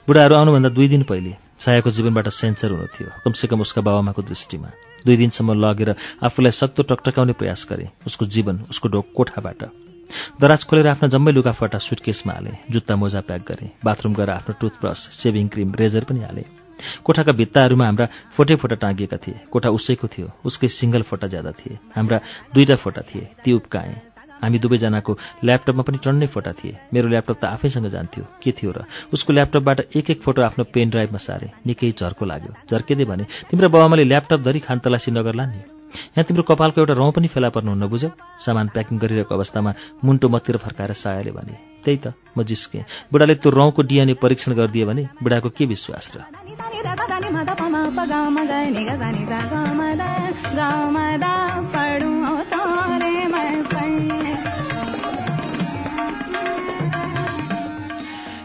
बुढाहरू 0.07 0.35
आउनुभन्दा 0.39 0.71
दुई 0.71 0.87
दिन 0.87 1.03
पहिले 1.03 1.35
सायाको 1.59 1.91
जीवनबाट 1.91 2.29
सेन्सर 2.31 2.71
हुनु 2.79 2.87
थियो 2.95 3.11
कमसेकम 3.27 3.59
उसका 3.67 3.83
बाबामाको 3.83 4.23
दृष्टिमा। 4.31 4.71
दुई 5.03 5.17
दिनसम्म 5.19 5.59
लगेर 5.59 5.91
आफूलाई 6.23 6.55
सक्दो 6.55 6.87
टकटकाउने 6.87 7.35
प्रयास 7.35 7.67
गरे 7.67 7.91
उसको 8.07 8.23
जीवन 8.31 8.71
उसको 8.71 8.87
ढोक 8.87 9.07
कोठाबाट। 9.19 9.61
दराज 10.39 10.63
खोलेर 10.63 10.87
आफ्ना 10.95 11.11
जम्मै 11.11 11.33
लुगाफटा 11.35 11.79
सुटकेसमा 11.81 12.33
हालेँ 12.39 12.71
जुत्ता 12.71 12.95
मोजा 12.95 13.21
प्याक 13.27 13.43
गरेँ 13.51 13.75
बाथरुम 13.83 14.15
गएर 14.15 14.31
आफ्नो 14.31 14.55
टुथब्रस 14.63 15.01
सेभिङ 15.19 15.49
क्रिम 15.51 15.75
रेजर 15.75 16.05
पनि 16.07 16.23
हालेँ। 16.23 16.60
कोठाका 17.05 17.33
भित्ताहरूमा 17.33 17.85
हाम्रा 17.85 18.07
फोटै 18.37 18.57
फोटा 18.57 18.77
टाँगिएका 18.77 19.17
थिए। 19.17 19.41
कोठा 19.51 19.71
उसैको 19.71 20.07
थियो। 20.09 20.31
उसकै 20.45 20.69
सिङ्गल 20.69 21.03
फोटा 21.03 21.27
ज्यादा 21.27 21.53
थिए। 21.53 21.79
हाम्रा 21.97 22.21
दुईटा 22.55 22.77
फोटा 22.77 23.03
थिए। 23.03 23.29
ती 23.45 23.53
उप्काएँ 23.53 23.95
हामी 24.43 24.59
दुवैजनाको 24.59 25.13
ल्यापटपमा 25.45 25.83
पनि 25.83 25.99
टन्नै 26.05 26.27
फोटा 26.27 26.53
थिए। 26.53 26.79
मेरो 26.93 27.09
ल्यापटप 27.09 27.41
त 27.41 27.45
आफैसँग 27.45 27.87
जान्थ्यो। 27.87 28.25
के 28.43 28.53
थियो 28.53 28.73
र? 28.73 28.85
उसको 29.13 29.33
ल्यापटपबाट 29.33 29.81
एक 29.97 30.11
एक 30.11 30.23
फोटो 30.23 30.43
आफ्नो 30.43 30.65
पेन 30.65 30.91
ड्राइभमा 30.91 31.19
सारे। 31.19 31.51
निकै 31.67 31.93
झर्को 31.93 32.25
लाग्यो। 32.25 32.53
झर्किँदै 32.71 33.05
भने 33.05 33.25
तिम्रो 33.51 33.69
बाबामाले 33.69 34.05
ल्यापटप 34.05 34.41
धरि 34.41 34.61
खानतलासी 34.61 35.11
नगर्ला 35.11 35.47
नि। 35.47 35.80
यहाँ 35.91 36.25
तिम्रो 36.25 36.43
कपालको 36.43 36.81
एउटा 36.81 36.95
रौँ 36.95 37.11
पनि 37.13 37.29
फेला 37.29 37.49
पर्नुहुन्न 37.51 37.87
बुझ्यौ। 37.89 38.11
सामान 38.41 38.67
प्याकिङ 38.75 38.99
गरिरहेको 38.99 39.35
अवस्थामा 39.35 39.71
मुन्टो 40.05 40.29
मतिर 40.29 40.57
फर्काएर 40.57 40.93
सायाले 40.93 41.31
भने 41.31 41.55
त्यही 41.85 41.99
त 42.05 42.07
म 42.37 42.43
जिस्केँ। 42.43 43.11
बुढाले 43.13 43.35
त्यो 43.41 43.51
रौँको 43.51 43.83
डिएनए 43.83 44.15
परीक्षण 44.15 44.53
गरिदिए 44.55 44.85
भने 44.85 45.03
बुढाको 45.23 45.49
के 45.51 45.65
विश्वास 45.67 46.13
र? 46.17 46.19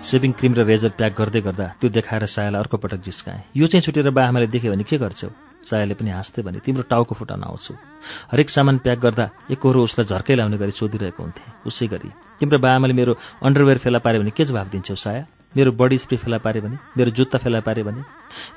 सेभिङ 0.05 0.31
क्रिम 0.37 0.53
र 0.53 0.61
रेजर 0.69 0.89
प्याक 1.01 1.13
गर्दै 1.17 1.41
गर्दा 1.41 1.65
त्यो 1.81 1.89
देखाएर 1.89 2.25
सायालाई 2.29 2.61
अर्को 2.61 2.77
पटक 2.77 3.01
जिस्काएँ। 3.01 3.57
यो 3.57 3.65
चाहिँ 3.65 3.81
छुटेर 3.81 4.09
बा 4.13 4.21
आमाले 4.29 4.47
देख्यो 4.53 4.71
भने 4.71 4.85
के 4.85 4.97
गर्छौ? 5.01 5.29
सायाले 5.65 5.97
पनि 5.97 6.13
हाँस्दै 6.13 6.45
भने 6.45 6.61
तिम्रो 6.61 6.85
टाउको 6.85 7.15
फुटाउन 7.17 7.41
आउँछु। 7.41 7.73
हरेक 8.29 8.49
सामान 8.53 8.77
प्याक 8.85 8.99
गर्दा 9.01 9.25
एकहोरो 9.49 9.81
उसलाई 9.81 10.05
झर्कै 10.05 10.35
लाउने 10.37 10.57
गरी 10.61 10.77
सोधिरहेको 10.77 11.21
हुन्थे। 11.25 11.43
उसै 11.65 11.87
गरी 11.89 12.09
तिम्रो 12.37 12.57
बा 12.61 12.69
आमाले 12.77 12.93
मेरो 12.93 13.17
अन्डरवेयर 13.41 13.77
फेला 13.81 13.99
पाऱ्यो 14.05 14.21
भने 14.21 14.29
के 14.29 14.45
जवाब 14.45 14.69
दिन्छौ 14.69 14.93
साया? 14.93 15.25
मेरो 15.57 15.71
बडी 15.73 15.97
स्प्रे 15.97 16.17
फेला 16.21 16.37
पारे 16.37 16.61
भने 16.61 16.77
मेरो 16.97 17.09
जुत्ता 17.09 17.37
फेला 17.41 17.59
पारे 17.65 17.81
भने 17.81 18.01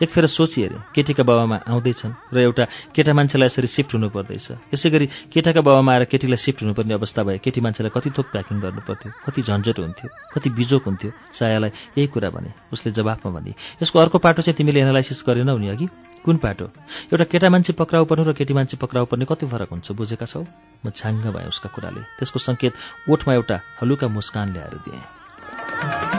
एक 0.02 0.08
फेर 0.10 0.26
सोची 0.26 0.62
हेरेँ 0.62 0.82
केटीका 0.94 1.22
बाबामा 1.22 1.56
आउँदैछन् 1.68 2.12
र 2.34 2.36
एउटा 2.38 2.64
केटा 2.94 3.12
मान्छेलाई 3.12 3.46
यसरी 3.46 3.68
सिफ्ट 3.68 3.90
हुनु 3.94 4.08
पर्दैछ 4.10 4.46
यसै 4.74 4.88
गरी 4.90 5.06
केटाका 5.32 5.60
बाबामा 5.60 5.90
आएर 5.92 6.04
केटीलाई 6.12 6.36
सिफ्ट 6.36 6.62
हुनुपर्ने 6.62 6.94
अवस्था 6.94 7.22
भए 7.22 7.38
केटी 7.44 7.60
मान्छेलाई 7.60 7.92
कति 7.94 8.10
थोक 8.16 8.26
प्याकिङ 8.32 8.56
गर्नु 8.60 8.80
पर्थ्यो 8.88 9.10
कति 9.26 9.40
झन्झट 9.42 9.78
हुन्थ्यो 9.78 10.08
कति 10.34 10.48
बिजोक 10.50 10.84
हुन्थ्यो। 10.86 11.10
सायालाई 11.32 11.70
यही 11.98 12.06
कुरा 12.14 12.30
भने 12.30 12.50
उसले 12.72 12.92
जवाफमा 12.92 13.30
भने 13.32 13.52
यसको 13.82 13.98
अर्को 13.98 14.18
पाटो 14.18 14.42
चाहिँ 14.42 14.56
तिमीले 14.56 14.80
एनालाइसिस 14.80 15.22
गरेनौ 15.26 15.56
नि 15.58 15.68
अघि? 15.68 15.86
कुन 16.24 16.36
पाटो? 16.42 16.66
एउटा 17.14 17.24
केटा 17.24 17.48
मान्छे 17.48 17.72
पक्राउ 17.78 18.04
पर्नु 18.04 18.24
र 18.28 18.32
केटी 18.34 18.54
मान्छे 18.54 18.76
पक्राउ 18.76 19.04
पर्ने 19.06 19.24
कति 19.24 19.46
फरक 19.46 19.70
हुन्छ 19.70 19.92
बुझेका 19.94 20.26
छौ? 20.26 20.42
म 20.84 20.90
छाङ्ग 20.90 21.30
भएँ 21.30 21.48
उसका 21.48 21.68
कुराले। 21.70 22.02
त्यसको 22.18 22.38
सङ्केत 22.38 22.72
ओठमा 23.10 23.34
एउटा 23.34 23.56
हलुका 23.80 24.08
मुस्कान 24.08 24.52
ल्याएर 24.52 24.74
दिएँ। 24.82 26.17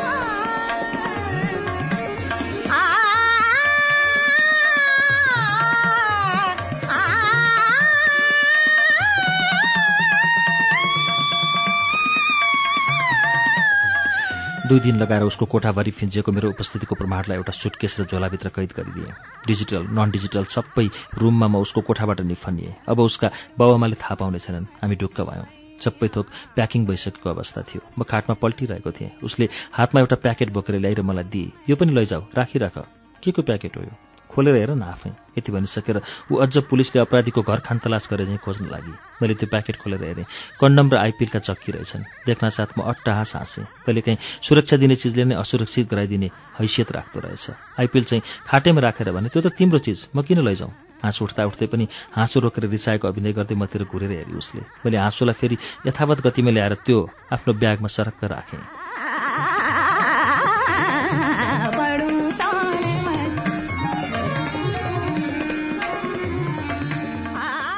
दुई 14.69 14.79
दिन 14.79 14.95
लगाएर 14.95 15.23
उसको 15.23 15.45
कोठाभरि 15.45 15.91
फिन्जिएको 15.91 16.31
मेरो 16.31 16.49
उपस्थितिको 16.49 16.95
प्रमाणलाई 16.95 17.37
एउटा 17.37 17.51
सुटकेस 17.51 17.95
र 17.99 18.03
झोलाभित्र 18.05 18.49
कैद 18.49 18.71
गरिदिएँ। 18.77 19.13
डिजिटल 19.47 19.87
नन 19.89 20.11
डिजिटल 20.11 20.45
सबै 20.45 20.85
रुममा 21.17 21.47
म 21.47 21.55
उसको 21.65 21.81
कोठाबाट 21.81 22.21
निफनिएँ 22.21 22.75
अब 22.85 22.99
उसका 22.99 23.31
बाउआमाले 23.57 23.95
थाहा 23.97 24.15
पाउने 24.15 24.39
छैनन्। 24.39 24.69
हामी 24.81 24.95
ढुक्क 24.95 25.21
भयौँ। 25.21 25.45
सबै 25.81 26.07
थोक 26.13 26.25
प्याकिङ 26.55 26.85
भइसकेको 26.85 27.29
अवस्था 27.29 27.61
थियो। 27.65 27.81
म 27.97 28.03
खाटमा 28.05 28.35
पल्टिरहेको 28.37 28.91
थिएँ। 28.91 29.11
उसले 29.23 29.49
हातमा 29.73 30.01
एउटा 30.01 30.15
प्याकेट 30.15 30.49
बोकेर 30.53 30.75
ल्याएर 30.77 31.01
मलाई 31.01 31.23
दिए। 31.23 31.51
यो 31.69 31.75
पनि 31.75 31.91
लैजाऊ। 31.93 32.21
राखिराख। 32.37 32.77
के 33.23 33.31
को 33.31 33.41
प्याकेट 33.41 33.77
हो 33.77 33.81
यो? 33.81 33.93
खोलेर 34.29 34.55
हेर 34.55 34.71
न 34.77 34.83
आफै। 34.83 35.09
यति 35.37 35.51
भनिसकेर 35.51 36.01
ऊ 36.31 36.35
अझ 36.37 36.57
पुलिसले 36.69 37.01
अपराधीको 37.01 37.41
घर 37.41 37.59
खानतलास 37.65 38.07
गरे 38.11 38.25
चाहिँ 38.25 38.37
खोज्न 38.37 38.65
लागि। 38.69 38.93
मैले 39.21 39.33
त्यो 39.35 39.47
प्याकेट 39.49 39.75
खोलेर 39.81 40.03
हेरेँ। 40.03 40.25
कन्डम 40.61 40.89
र 40.93 40.95
आइपिलका 40.97 41.39
चक्की 41.39 41.71
रहेछन्। 41.71 42.03
देख्न 42.27 42.49
साथ 42.49 42.77
म 42.77 42.85
अट्टाहास 42.85 43.35
हाँसेँ। 43.35 43.65
कहिलेकाहीँ 43.85 44.17
सुरक्षा 44.45 44.77
दिने 44.77 44.95
चिजले 44.95 45.23
नै 45.23 45.35
असुरक्षित 45.35 45.89
गराइदिने 45.89 46.29
हैसियत 46.59 46.91
राख्दो 46.91 47.19
रहेछ। 47.19 47.45
आइपिल 47.79 48.03
चाहिँ 48.03 48.23
खाटेमा 48.45 48.81
राखेर 48.81 49.11
भने 49.11 49.29
त्यो 49.33 49.41
त 49.41 49.47
तिम्रो 49.57 49.79
चिज। 49.81 50.13
म 50.15 50.21
किन 50.21 50.45
लैजाउँ? 50.45 50.73
हाँसो 50.99 51.25
उठ्दा 51.25 51.45
उठ्दै 51.47 51.67
पनि 51.71 51.87
हाँसो 52.11 52.39
रोकेर 52.43 52.67
रिसाएको 52.69 53.07
अभिनय 53.07 53.31
गर्दै 53.33 53.55
मतिर 53.55 53.83
घुरेर 53.87 54.11
हेरेँ 54.11 54.35
उसले। 54.35 54.61
मैले 54.83 54.97
हाँसोलाई 54.99 55.33
फेरि 55.39 55.57
यथावत 55.87 56.19
गतिमा 56.27 56.51
ल्याएर 56.51 56.73
त्यो 56.83 56.99
आफ्नो 57.31 57.53
ब्यागमा 57.55 57.87
सरक्क 57.87 58.23
राखेँ। 58.27 59.58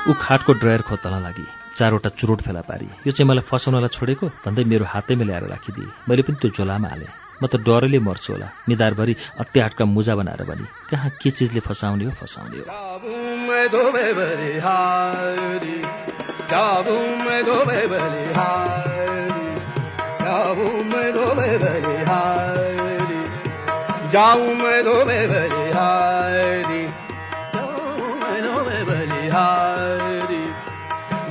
ऊ 0.10 0.14
खाटको 0.22 0.53
ड्रयर 0.53 0.82
खोज्न 0.82 1.22
लागि 1.22 1.46
चारवटा 1.78 2.10
चुरोट 2.10 2.42
फेला 2.42 2.62
पारी। 2.62 2.85
यो 3.08 3.12
चाहिँ 3.14 3.30
मलाई 3.30 3.46
फसाउनलाई 3.46 3.94
छोडेको 3.94 4.26
भन्दै 4.46 4.64
मेरो 4.66 4.85
हातैमा 4.85 5.24
ल्याएर 5.24 5.46
राखिदिए। 5.46 5.94
मैले 6.10 6.22
पनि 6.26 6.35
त्यो 6.42 6.50
झोलामा 6.58 6.88
हालेँ। 6.90 7.12
म 7.44 7.46
त 7.46 7.62
डरैले 7.62 8.00
मर्छु 8.01 8.34
होला। 8.34 8.48
निधारभरि 8.69 9.14
अत्याहाटका 9.40 9.85
मुजा 9.85 10.14
बनाएर 10.16 10.42
भने 10.50 10.66
कहाँ 10.90 11.10
के 11.22 11.30
चिजले 11.30 11.62
फसाउने 11.62 12.06
हो 12.06 12.12
फसाउने 12.17 12.58
हो? 29.38 29.71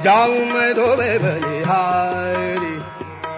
जाऊं 0.04 0.44
मैं 0.49 0.72
धोबे 0.74 1.12
बलिहारी 1.18 2.72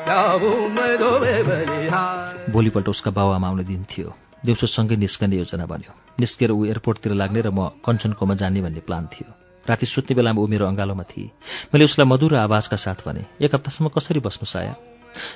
जाऊं 0.06 0.68
मैं 0.70 0.92
धोबे 0.98 1.34
बलिहारी 1.42 2.52
भोलिपल्ट 2.52 2.88
उसका 2.88 3.10
बाबुआमा 3.10 3.50
दिन 3.62 3.82
थियो। 3.90 4.14
दिउँसो 4.44 4.66
सँगै 4.66 4.96
निस्कने 4.96 5.36
योजना 5.36 5.66
बन्यो। 5.66 5.92
निस्केर 6.20 6.50
ऊ 6.50 6.64
एयरपोर्टतिर 6.64 7.12
लाग्ने 7.14 7.40
र 7.40 7.50
म 7.50 7.66
कञ्चनकोमा 7.82 8.34
जाने 8.34 8.62
भन्ने 8.62 8.80
प्लान 8.86 9.06
थियो। 9.10 9.28
राति 9.66 9.86
सुत्ने 9.86 10.14
बेलामा 10.14 10.38
ऊ 10.38 10.46
मेरो 10.46 10.66
अँगालोमा 10.66 11.02
थिए। 11.10 11.30
मैले 11.74 11.84
उसलाई 11.84 12.06
मधुर 12.06 12.34
आवाजका 12.46 12.76
साथ 12.78 13.02
भने 13.06 13.26
एक 13.42 13.54
हप्तासम्म 13.54 13.90
कसरी 13.90 14.20
बस्नु 14.22 14.46
साया? 14.46 14.74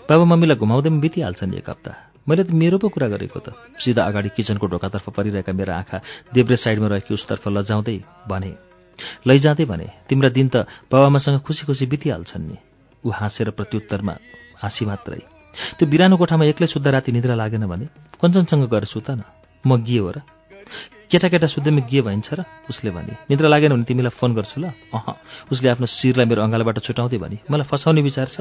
बाबा 0.06 0.24
मम्मीलाई 0.30 0.56
घुमाउँदैमा 0.62 1.00
बितिहाल्छ 1.02 1.42
नि 1.42 1.58
एक 1.58 1.70
हप्ता। 1.70 1.90
मैले 2.22 2.44
त 2.46 2.50
मेरो 2.54 2.78
पो 2.78 2.86
कुरा 2.88 3.08
गरेको 3.10 3.38
त। 3.42 3.50
सिधा 3.82 4.02
अगाडि 4.06 4.30
किचनको 4.30 4.66
ढोकातर्फ 4.66 5.10
परिरहेका 5.10 5.52
मेरा 5.52 5.74
आँखा 5.74 5.98
देब्रे 6.34 6.56
साइडमा 6.56 6.86
रहेकी 6.86 7.14
उसतर्फ 7.14 7.48
लजाउँदै 7.50 7.98
भने 8.30 8.75
लैजाँदै 9.26 9.64
भने 9.64 9.86
तिम्रा 10.08 10.28
दिन 10.28 10.48
त 10.48 10.66
बाबामासँग 10.90 11.40
खुसी 11.42 11.66
खुसी 11.66 11.86
बितिहाल्छन् 11.86 12.48
नि। 12.48 12.56
ऊ 13.04 13.10
हाँसेर 13.10 13.50
प्रत्युत्तरमा 13.50 14.14
हाँसी 14.62 14.84
मात्रै 14.86 15.20
त्यो 15.78 15.88
बिरानो 15.88 16.16
कोठामा 16.16 16.44
एक्लै 16.44 16.66
सुत्दा 16.66 16.90
राति 16.90 17.12
निद्रा 17.12 17.34
लागेन 17.34 17.66
भने 17.66 17.86
कञ्चनसँग 18.20 18.68
गएर 18.68 18.84
सुत 18.84 19.10
न। 19.10 19.22
म 19.66 19.82
गिए 19.82 20.00
हो 20.00 20.10
र 20.10 20.18
केटाकेटा 21.10 21.46
सुत्दैमा 21.46 21.86
गिए 21.86 22.02
भइन्छ 22.02 22.28
र 22.34 22.44
उसले 22.70 22.90
भने। 22.90 23.30
निद्रा 23.30 23.48
लागेन 23.48 23.72
भने 23.72 23.84
तिमीलाई 23.86 24.10
फोन 24.10 24.34
गर्छु 24.34 24.58
ल। 24.60 24.74
अह। 24.90 25.06
उसले 25.52 25.70
आफ्नो 25.70 25.86
शिरलाई 25.86 26.26
मेरो 26.26 26.42
अँगालोबाट 26.42 26.82
छुटाउँदै 26.82 27.18
भने 27.22 27.36
मलाई 27.46 27.66
फसाउने 27.70 28.02
विचार 28.02 28.26
छ। 28.26 28.36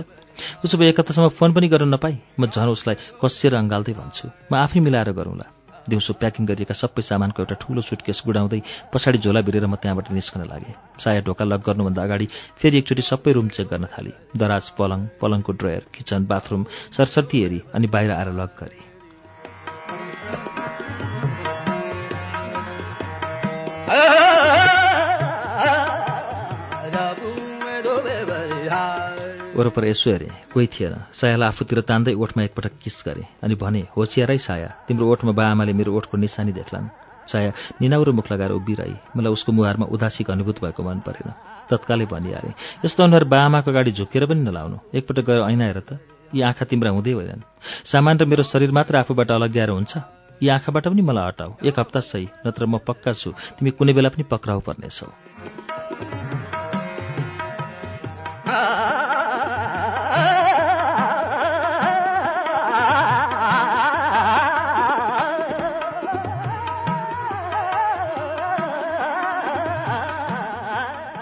उसो 0.65 0.75
भए 0.77 0.89
एक 0.89 0.99
हप्तासम्म 0.99 1.29
फोन 1.37 1.53
पनि 1.53 1.67
गर्न 1.69 1.93
नपाई। 1.93 2.15
म 2.39 2.49
झन् 2.49 2.73
उसलाई 2.73 2.95
कसिएर 3.21 3.53
अँगाल्दै 3.61 3.93
भन्छु। 3.93 4.25
म 4.49 4.53
आफै 4.57 4.79
मिलाएर 4.81 5.13
गरौँला। 5.13 5.54
दिउँसो 5.89 6.13
प्याकिङ 6.21 6.45
गरिएका 6.45 6.73
सबै 6.73 7.01
सामानको 7.01 7.41
एउटा 7.43 7.55
ठुलो 7.61 7.81
सुटकेस 7.81 8.21
गुडाउँदै 8.25 8.59
पछाडि 8.93 9.17
झोला 9.21 9.41
भिरेर 9.45 9.65
म 9.65 9.75
त्यहाँबाट 9.77 10.11
निस्कन 10.11 10.41
लागेँ। 10.49 10.73
साया 10.97 11.21
ढोका 11.21 11.45
लक 11.45 11.61
गर्नुभन्दा 11.61 12.01
अगाडि 12.03 12.25
फेरि 12.57 12.77
एकचोटि 12.81 13.03
सबै 13.05 13.31
रुम 13.37 13.47
चेक 13.53 13.67
गर्न 13.69 13.85
थालेँ। 13.93 14.17
दराज 14.33 14.65
पलङ 14.77 14.99
पलङको 15.21 15.51
ड्रयर 15.53 15.83
किचन 15.93 16.25
बाथरुम 16.25 16.65
सरसर्ती 16.97 17.37
हेरी 17.43 17.59
अनि 17.73 17.87
बाहिर 17.87 18.11
आएर 18.11 18.29
लक 18.33 18.51
गरेँ। 18.59 18.83
वरपर 29.55 29.85
यसो 29.87 30.11
हेरेँ 30.11 30.51
कोही 30.53 30.67
थिएन। 30.67 30.93
सायालाई 31.15 31.47
आफूतिर 31.47 31.79
तान्दै 31.87 32.13
ओठमा 32.13 32.43
एकपटक 32.43 32.73
किस 32.83 33.03
गरेँ? 33.07 33.27
अनि 33.43 33.55
भने 33.55 33.81
होसियारै 33.95 34.37
साया 34.37 34.69
तिम्रो 34.87 35.07
ओठमा 35.07 35.31
बा 35.31 35.43
आमाले 35.55 35.73
मेरो 35.73 35.95
ओठको 35.95 36.17
निशानी 36.19 36.51
देख्लान्। 36.51 36.91
साया 37.31 37.51
निनाउरो 37.81 38.11
मुख 38.11 38.31
लगाएर 38.31 38.51
उभिरही। 38.51 38.95
मलाई 39.15 39.31
उसको 39.31 39.51
मुहारमा 39.51 39.85
उदासीको 39.87 40.31
अनुभूत 40.33 40.59
भएको 40.59 40.81
मन 40.83 40.99
परेन। 41.07 41.31
तत्कालै 41.71 42.05
भनिहालेँ 42.05 42.53
यस्तो 42.85 43.03
अनुहार 43.03 43.23
बा 43.31 43.39
आमाको 43.47 43.71
अगाडि 43.71 43.91
झुकेर 43.95 44.25
पनि 44.27 44.41
नलाउनु। 44.43 44.77
एकपटक 44.91 45.23
गएर 45.23 45.41
ऐना 45.47 45.65
हेर 45.65 45.79
त। 45.79 45.99
यी 46.35 46.41
आँखा 46.41 46.65
तिम्रा 46.67 46.91
हुँदै 46.91 47.11
होइनन्। 47.15 47.47
सामान 47.87 48.17
र 48.19 48.25
मेरो 48.27 48.43
शरीर 48.43 48.71
मात्र 48.75 49.07
आफूबाट 49.07 49.31
अलग्याएर 49.31 49.69
हुन्छ। 49.71 49.93
यी 50.43 50.49
आँखाबाट 50.51 50.87
पनि 50.91 51.01
मलाई 51.01 51.25
हटाऊ। 51.31 51.51
एक 51.63 51.79
हप्ता 51.79 51.99
सही 52.03 52.27
नत्र 52.43 52.65
म 52.67 52.77
पक्का 52.83 53.13
छु। 53.15 53.31
तिमी 53.55 53.71
कुनै 53.71 53.93
बेला 53.95 54.09
पनि 54.11 54.23
पक्राउ 54.27 54.59
पर्नेछौ। 54.59 55.07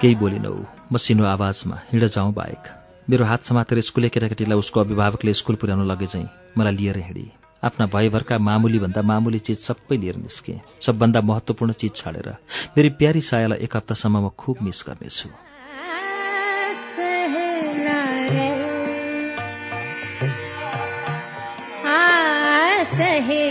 केही 0.03 0.15
बोलिनौ। 0.15 0.53
मसिनो 0.91 1.23
आवाजमा 1.23 1.75
हिँड 1.91 2.03
जाउँ 2.05 2.33
बाहेक। 2.33 2.63
मेरो 3.09 3.25
हात 3.25 3.43
समातेर 3.43 3.79
स्कुले 3.81 4.09
केटाकेटीलाई 4.09 4.57
उसको 4.59 4.79
अभिभावकले 4.79 5.33
स्कुल 5.33 5.55
पुर्याउन 5.55 5.87
लगे 5.87 6.05
चाहिँ 6.05 6.27
मलाई 6.57 6.75
लिएर 6.75 6.97
हिँडी। 6.97 7.31
आफ्ना 7.63 7.85
भयभरका 7.87 8.37
मामुली 8.37 8.79
भन्दा 8.79 9.01
मामुली 9.01 9.39
चिज 9.39 9.59
सबै 9.63 9.95
लिएर 9.97 10.15
निस्केँ। 10.15 10.59
सबभन्दा 10.83 11.21
महत्त्वपूर्ण 11.21 11.71
चिज 11.71 11.95
छाडेर 11.95 12.27
मेरी 12.75 12.89
प्यारी 12.99 13.21
सायालाई 13.21 13.63
एक 13.63 13.75
हप्तासम्म 13.77 14.27
म 14.27 14.29
खुब 14.35 14.57
मिस 14.61 14.83
गर्नेछु। 14.87 15.31
सहेला 22.93 23.42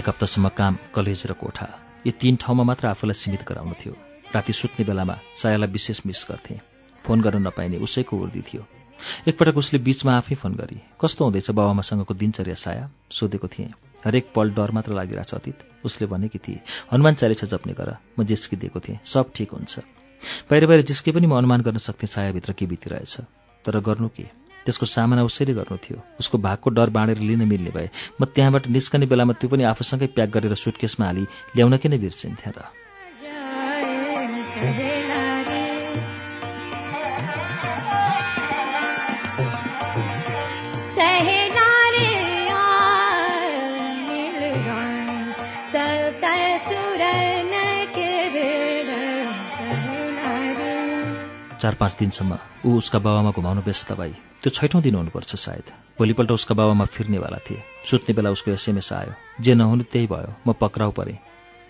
एक 0.00 0.08
हप्तासम्म 0.08 0.48
काम 0.48 0.76
कलेज 0.94 1.22
र 1.28 1.32
कोठा 1.36 1.66
यी 2.06 2.12
तीन 2.12 2.36
ठाउँमा 2.40 2.64
मात्र 2.64 2.86
आफूलाई 2.88 3.12
सीमित 3.12 3.42
गराउनु 3.44 3.74
थियो। 3.76 3.92
राति 4.32 4.52
सुत्ने 4.52 4.84
बेलामा 4.88 5.16
सायालाई 5.36 5.68
विशेष 5.68 6.00
मिस 6.06 6.24
गर्थे। 6.30 6.56
फोन 7.04 7.20
गर्न 7.20 7.44
नपाइने 7.46 7.76
उसैको 7.76 8.16
उर्दी 8.16 8.40
थियो। 8.40 8.64
एकपटक 9.28 9.56
उसले 9.60 9.78
बीचमा 9.84 10.12
आफै 10.16 10.34
फोन 10.40 10.52
गरी 10.56 10.80
कस्तो 11.00 11.24
हुँदैछ 11.24 11.50
बाबामासँगको 11.50 12.14
दिनचर्या 12.16 12.54
साया? 12.54 12.84
सोधेको 13.12 13.48
थिएँ। 13.48 13.72
हरेक 14.04 14.32
पल 14.32 14.50
डर 14.56 14.70
मात्र 14.72 14.92
लागिरहेछ 14.96 15.34
अतीत। 15.34 15.58
उसले 15.84 16.06
भनेकी 16.08 16.38
थिए 16.38 16.60
हनुमान 16.92 17.14
चालिसा 17.20 17.46
जप्ने 17.52 17.72
गर। 17.76 17.96
म 18.16 18.24
जिस्किदिएको 18.24 18.80
थिएँ। 18.80 18.98
सब 19.04 19.32
ठिक 19.36 19.52
हुन्छ। 19.52 19.78
बाहिर 20.48 20.66
बाहिर 20.66 20.82
जिस्के 20.82 21.12
पनि 21.12 21.26
म 21.26 21.36
अनुमान 21.36 21.60
गर्न 21.60 21.76
सक्थेँ 21.76 22.08
सायाभित्र 22.08 22.52
के 22.56 22.66
बितिरहेछ? 22.66 23.20
तर 23.64 23.80
गर्नु 23.80 24.08
के? 24.08 24.49
त्यसको 24.70 24.86
सामना 24.86 25.26
उसैले 25.26 25.58
गर्नु 25.58 25.76
थियो। 25.82 25.98
उसको 26.22 26.38
भागको 26.38 26.70
डर 26.70 26.90
बाँडेर 26.94 27.18
लिन 27.18 27.42
मिल्ने 27.42 27.70
भए 27.74 27.90
म 28.20 28.24
त्यहाँबाट 28.30 28.70
निस्कने 28.70 29.06
बेलामा 29.10 29.34
त्यो 29.42 29.50
पनि 29.50 29.66
आफूसँगै 29.66 30.06
प्याक 30.14 30.30
गरेर 30.30 30.54
सुटकेसमा 30.54 31.06
हाली 31.06 31.26
ल्याउन 31.58 31.76
किन 31.82 31.98
बिर्सिन्थ्याँ 31.98 32.54
र। 32.54 32.70
चार 51.60 51.74
पाँच 51.74 51.96
दिनसम्म 51.98 52.38
ऊ 52.66 52.76
उसका 52.78 52.98
बाबामा 52.98 53.30
घुमाउनु 53.30 53.60
व्यस्त 53.60 53.92
भई 53.92 54.12
त्यो 54.42 54.50
छैठौँ 54.50 54.80
दिन 54.82 54.94
हुनुपर्छ 54.94 55.36
सायद। 55.36 55.66
भोलिपल्ट 55.98 56.30
उसका 56.32 56.54
बाबामा 56.54 56.84
फिर्नेवाला 56.84 57.38
थिए। 57.44 57.62
सुत्ने 57.84 58.14
बेला 58.16 58.30
उसको 58.30 58.50
एसएमएस 58.50 58.92
आयो। 58.92 59.12
जे 59.40 59.54
नहुनु 59.54 59.84
त्यही 59.84 60.06
भयो। 60.06 60.32
म 60.48 60.52
पक्राउ 60.56 60.90
परेँ। 60.90 61.18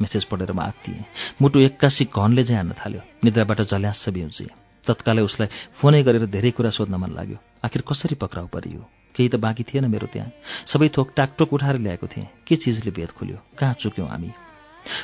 मेसेज 0.00 0.24
पढेर 0.24 0.52
म 0.52 0.60
आत्तिएँ। 0.60 1.04
मुटु 1.42 1.60
एक्कासी 1.60 2.04
घनले 2.14 2.42
चाहिँ 2.44 2.56
हान्न 2.56 2.72
थाल्यो। 2.78 3.02
निद्राबाट 3.24 3.60
झल्यास 3.66 4.08
बिउजे। 4.08 4.46
तत्कालै 4.86 5.22
उसलाई 5.22 5.48
फोनै 5.82 6.02
गरेर 6.02 6.26
धेरै 6.30 6.50
कुरा 6.50 6.70
सोध्न 6.70 6.94
मन 6.94 7.10
लाग्यो। 7.10 7.38
आखिर 7.66 7.82
कसरी 7.82 8.14
पक्राउ 8.14 8.46
परियो? 8.46 8.86
केही 9.14 9.28
त 9.28 9.36
बाँकी 9.42 9.62
थिएन 9.66 9.90
मेरो 9.90 10.06
त्यहाँ। 10.06 10.30
सबै 10.70 10.88
थोक 10.94 11.10
टाकटोक 11.18 11.52
उठाएर 11.52 11.82
ल्याएको 11.82 12.06
थिएँ। 12.06 12.46
के 12.46 12.56
चिजले 12.56 12.90
भेद 12.94 13.10
खुल्यो? 13.10 13.38
कहाँ 13.58 13.74
चुक्यौँ 13.74 14.08
हामी? 14.08 14.30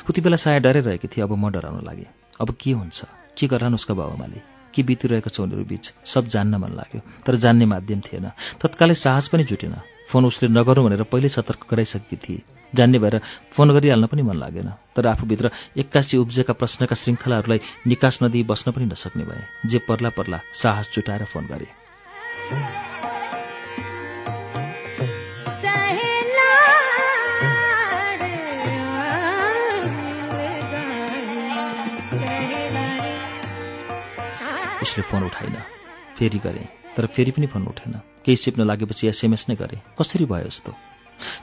उति 0.09 0.21
बेला 0.21 0.39
साया 0.39 0.59
डराइरहेकी 0.63 1.07
थिए। 1.07 1.23
अब 1.27 1.35
म 1.35 1.51
डराउन 1.51 1.83
लागेँ। 1.83 2.07
अब 2.41 2.55
के 2.55 2.71
हुन्छ? 2.71 3.03
के 3.37 3.47
गरान् 3.47 3.75
उसका 3.75 3.93
बाबामाले? 3.93 4.56
के 4.77 4.83
बितिरहेको 4.85 5.29
छ 5.33 5.41
उनीहरू 5.41 5.65
बिच? 5.65 5.85
सब 6.05 6.29
जान्न 6.29 6.61
मन 6.61 6.71
लाग्यो 6.77 7.01
तर 7.25 7.35
जान्ने 7.41 7.65
माध्यम 7.65 7.99
थिएन। 8.05 8.29
तत्कालै 8.61 8.93
साहस 8.95 9.33
पनि 9.33 9.43
जुटेन। 9.49 9.75
फोन 10.13 10.25
उसले 10.29 10.47
नगरौँ 10.53 10.85
भनेर 10.85 11.03
पहिल्यै 11.09 11.33
सतर्क 11.33 11.65
गराइसकेकी 11.65 12.17
थिए। 12.21 12.41
जान्ने 12.75 12.99
भएर 12.99 13.15
फोन 13.51 13.71
गरिहाल्न 13.73 14.05
पनि 14.05 14.21
मन 14.21 14.37
लागेन 14.37 14.69
तर 14.95 15.07
आफूभित्र 15.07 15.51
एक्कासी 15.77 16.17
उब्जेका 16.17 16.53
प्रश्नका 16.53 16.95
श्रृङ्खलाहरूलाई 16.95 17.59
निकास 17.87 18.19
नदिई 18.23 18.43
बस्न 18.43 18.71
पनि 18.71 18.85
नसक्ने 18.85 19.23
भए 19.23 19.43
जे 19.65 19.79
पर्ला 19.87 20.09
पर्ला 20.13 20.39
साहस 20.53 20.91
जुटाएर 20.93 21.25
फोन 21.25 21.47
गरे। 21.47 21.67
उसले 34.87 35.03
फोन 35.03 35.23
उठाइन। 35.23 35.55
फेरि 36.15 36.39
गरेँ 36.39 36.67
तर 36.95 37.05
फेरि 37.11 37.31
पनि 37.31 37.47
फोन 37.51 37.67
उठेन। 37.67 37.93
केही 38.23 38.35
सिप्न 38.35 38.63
लागेपछि 38.63 39.07
एसएमएस 39.07 39.45
नै 39.49 39.55
गरेँ। 39.55 39.83
कसरी 39.99 40.25
भयो 40.25 40.47
यस्तो? 40.47 40.71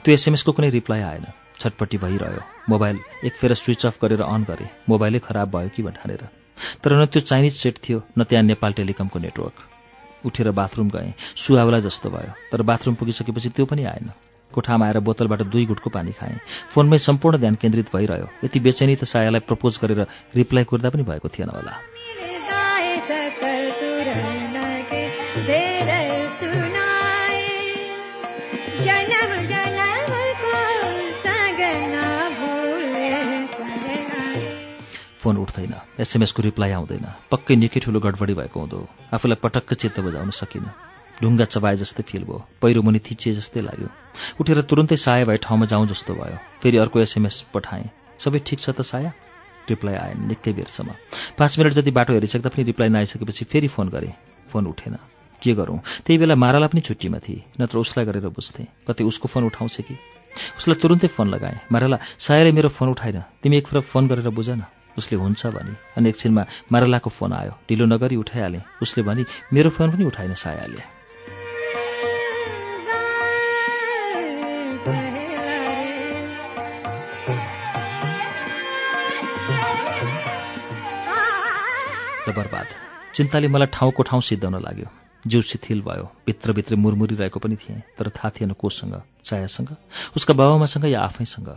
त्यो 0.01 0.13
एसएमएसको 0.13 0.51
कुनै 0.51 0.69
रिप्लाई 0.73 1.01
आएन। 1.01 1.25
छटपट्टि 1.61 1.97
भइरह्यो। 1.97 2.41
मोबाइल 2.69 2.99
एक 3.23 3.33
फेर 3.37 3.53
स्विच 3.53 3.85
अफ 3.85 4.01
गरेर 4.01 4.21
अन 4.25 4.43
गरेँ। 4.43 4.69
मोबाइलै 4.89 5.19
खराब 5.21 5.47
भयो 5.53 5.69
कि 5.69 5.83
भनेर 5.85 6.25
तर 6.81 6.91
न 6.97 7.05
त्यो 7.05 7.21
चाइनिज 7.21 7.53
सेट 7.53 7.75
थियो 7.85 8.01
न 8.17 8.23
त्यहाँ 8.25 8.43
नेपाल 8.43 8.73
टेलिकमको 8.73 9.19
नेटवर्क। 9.19 9.57
उठेर 10.25 10.51
बाथरुम 10.51 10.89
गएँ। 10.89 11.13
सुहावला 11.37 11.79
जस्तो 11.79 12.09
भयो। 12.09 12.33
तर 12.51 12.61
बाथरुम 12.65 12.95
पुगिसकेपछि 12.95 13.49
त्यो 13.49 13.65
पनि 13.65 13.83
आएन। 13.85 14.11
कोठामा 14.51 14.85
आएर 14.85 14.99
बोतलबाट 14.99 15.41
दुई 15.53 15.65
गुटको 15.65 15.89
पानी 15.89 16.11
खाएँ। 16.11 16.39
फोनमै 16.73 16.97
सम्पूर्ण 16.97 17.37
ध्यान 17.37 17.55
केन्द्रित 17.55 17.93
भइरह्यो। 17.93 18.27
यति 18.43 18.59
बेचैनी 18.59 18.95
त 18.95 19.03
सायालाई 19.03 19.45
प्रपोज 19.45 19.79
गरेर 19.81 20.07
रिप्लाई 20.35 20.63
कुर्दा 20.63 20.89
पनि 20.89 21.03
भएको 21.03 21.29
थिएन 21.29 21.49
होला। 21.49 21.94
उठ्दैन 35.55 35.75
एसएमएसको 35.99 36.41
रिप्लाई 36.43 36.71
आउँदैन। 36.71 37.07
पक्कै 37.31 37.55
निकै 37.55 37.79
ठुलो 37.79 37.99
गडबडी 37.99 38.33
भएको 38.35 38.59
हुँदो। 38.59 38.79
आफूलाई 39.15 39.39
पटक्क 39.39 39.73
चित्त 39.79 39.99
बजाउन 40.03 40.29
सकिनँ। 40.35 40.71
ढुङ्गा 41.23 41.45
चबाए 41.47 41.75
जस्तै 41.79 42.03
फिल 42.03 42.23
भयो। 42.27 42.43
पहिरो 42.59 42.81
मुनि 42.83 42.99
थिचिए 42.99 43.39
जस्तै 43.39 43.61
लाग्यो। 43.63 43.87
उठेर 44.35 44.61
तुरुन्तै 44.67 44.99
साया 44.99 45.23
भए 45.23 45.39
ठाउँमा 45.39 45.65
जाउँ 45.71 45.87
जस्तो 45.87 46.11
भयो। 46.11 46.37
फेरि 46.59 46.77
अर्को 46.77 46.99
एसएमएस 46.99 47.47
पठाएँ। 47.55 47.87
सबै 48.19 48.39
ठिक 48.43 48.59
छ 48.59 48.75
त 48.75 48.83
साया? 48.83 49.15
रिप्लाई 49.71 49.95
आएन 49.95 50.27
निकै 50.27 50.51
बेरसम्म। 50.51 50.91
पाँच 51.39 51.51
मिनट 51.59 51.71
जति 51.79 51.91
बाटो 51.95 52.13
हेरिसक्दा 52.13 52.49
पनि 52.51 52.63
रिप्लाई 52.67 52.89
नआइसकेपछि 52.91 53.45
फेरि 53.47 53.67
फोन 53.71 53.87
गरेँ। 53.89 54.13
फोन 54.51 54.67
उठेन। 54.67 54.99
के 55.39 55.53
गरौँ? 55.55 55.79
त्यही 56.03 56.17
बेला 56.19 56.35
माराला 56.35 56.67
पनि 56.67 56.81
छुट्टीमा 56.83 57.19
थिए। 57.23 57.63
नत्र 57.63 57.79
उसलाई 57.79 58.05
गरेर 58.05 58.27
बुझ्थेँ। 58.27 58.67
कतै 58.87 59.03
उसको 59.07 59.27
फोन 59.31 59.43
उठाउँछ 59.47 59.75
कि? 59.87 59.95
उसलाई 60.59 60.77
तुरुन्तै 60.83 61.07
फोन 61.15 61.27
लगाएँ। 61.31 61.71
माराला 61.71 61.97
सायरै 62.19 62.51
मेरो 62.51 62.69
फोन 62.75 62.91
उठाएन। 62.91 63.23
तिमी 63.39 63.57
एक 63.57 63.67
फोन 63.71 64.03
गरेर 64.07 64.29
बुझ 64.29 64.49
न। 64.49 64.67
उसले 64.97 65.17
हुन्छ 65.17 65.45
भने। 65.47 65.75
अनि 65.97 66.09
एकछिनमा 66.09 66.45
मारालाको 66.71 67.09
फोन 67.09 67.33
आयो। 67.33 67.51
ढिलो 67.69 67.85
नगरी 67.85 68.15
उठाइहालेँ। 68.15 68.61
उसले 68.81 69.03
भने 69.03 69.25
मेरो 69.53 69.69
फोन 69.69 69.91
पनि 69.91 70.05
उठाएन 70.05 70.33
सायाले। 70.33 70.81
र 82.25 82.31
बर्बाद 82.31 82.67
चिन्ताले 83.15 83.47
मलाई 83.47 83.67
ठाउँको 83.67 84.03
ठाउँ 84.03 84.21
सिद्धाउन 84.21 84.55
लाग्यो। 84.61 84.87
जिउ 85.27 85.41
शिथिल 85.41 85.81
भयो। 85.81 86.11
भित्रभित्र 86.25 86.75
मुरमुरी 86.75 87.15
रहेको 87.15 87.39
पनि 87.39 87.55
थिएँ। 87.55 87.81
तर 87.97 88.09
थाहा 88.09 88.29
थिएन 88.29 88.51
कोसँग 88.51 89.01
सायासँग 89.23 89.75
उसका 90.15 90.33
बाबामासँग 90.33 90.85
या 90.85 91.01
आफैसँग। 91.01 91.49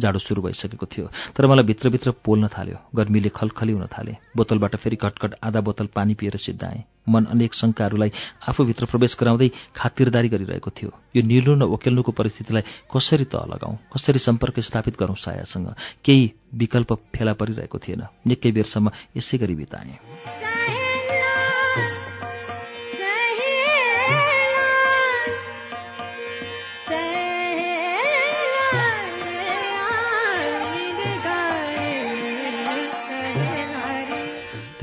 जाडो 0.00 0.18
सुरु 0.18 0.42
भइसकेको 0.42 0.86
थियो। 0.86 1.06
तर 1.36 1.46
मलाई 1.46 1.64
भित्रभित्र 1.64 2.10
पोल्न 2.24 2.48
थाल्यो। 2.48 2.76
गर्मीले 2.96 3.28
खलखली 3.28 3.72
हुन 3.72 3.86
थाले। 3.86 4.16
बोतलबाट 4.36 4.76
फेरि 4.76 4.96
घटघट 4.96 5.34
आधा 5.42 5.60
बोतल 5.60 5.86
पानी 5.86 6.14
पिएर 6.14 6.36
सिद्धाएँ। 6.36 6.84
मन 7.08 7.24
अनेक 7.24 7.54
शङ्काहरूलाई 7.54 8.12
आफूभित्र 8.48 8.86
प्रवेश 8.86 9.16
गराउँदै 9.20 9.48
खातिरदारी 9.76 10.28
गरिरहेको 10.28 10.70
थियो। 10.70 10.90
यो 11.16 11.22
निल्नु 11.22 11.54
न 11.54 11.62
ओकेल्नुको 11.62 12.12
परिस्थितिलाई 12.12 12.62
कसरी 12.96 13.24
तह 13.24 13.44
लगाउँ 13.46 13.78
कसरी 13.94 14.18
सम्पर्क 14.18 14.60
स्थापित 14.60 14.98
गरौँ 14.98 15.14
सायासँग? 15.14 15.74
केही 16.04 16.32
विकल्प 16.54 16.92
फेला 16.92 17.32
परिरहेको 17.32 17.78
थिएन। 17.78 18.02
निकै 18.26 18.50
बेरसम्म 18.52 18.90
यसै 19.16 19.38
गरी 19.38 19.54
बिताएँ। 19.54 20.41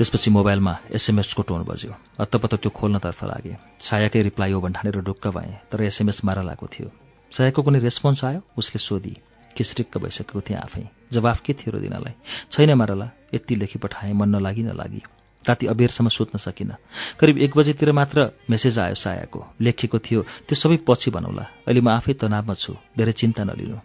त्यसपछि 0.00 0.30
मोबाइलमा 0.30 0.72
एसएमएसको 0.96 1.42
टोन 1.44 1.60
बज्यो। 1.68 1.92
अत्तपत्त 2.24 2.54
त्यो 2.64 2.70
खोल्नतर्फ 2.72 3.20
लागे। 3.24 3.56
सायाकै 3.84 4.22
रिप्लाई 4.32 4.52
हो 4.52 4.60
भन्ठानेर 4.64 4.96
ढुक्क 5.04 5.28
भएँ 5.28 5.68
तर 5.68 5.82
एसएमएस 5.84 6.24
मारा 6.24 6.40
लागेको 6.40 6.66
थियो। 6.66 6.88
सायाको 7.36 7.60
कुनै 7.62 7.78
रेस्पोन्स 7.84 8.24
आयो? 8.24 8.40
उसले 8.56 8.78
सोधी। 8.80 9.14
किस्रिक्क 9.52 9.98
भइसकेको 10.00 10.40
थिएँ 10.40 10.56
आफै। 10.56 10.88
जवाफ 11.12 11.40
के 11.44 11.52
थियो 11.52 11.76
दिनलाई? 11.76 12.16
छैन 12.48 12.72
मारला 12.80 13.10
यति 13.34 13.54
लेखी 13.60 13.76
पठाएँ 13.76 14.16
मन 14.16 14.40
नलागी 14.40 14.62
नलागी। 14.72 15.02
राति 15.44 15.66
अबेरसम्म 15.68 16.08
सुत्न 16.08 16.38
सकिनँ। 16.40 16.80
करिब 17.20 17.36
एक 17.38 17.52
बजेतिर 17.52 17.92
मात्र 17.92 18.32
मेसेज 18.50 18.78
आयो 18.78 18.96
सायाको 18.96 19.52
लेखेको 19.60 19.98
थियो 20.00 20.20
त्यो 20.48 20.56
सबै 20.56 20.80
पछि 20.88 21.12
भनौँला। 21.12 21.44
अहिले 21.68 21.80
म 21.84 21.88
आफै 21.92 22.16
तनावमा 22.16 22.54
छु। 22.56 22.72
धेरै 22.96 23.12
चिन्ता 23.12 23.44
नलिनु। 23.44 23.76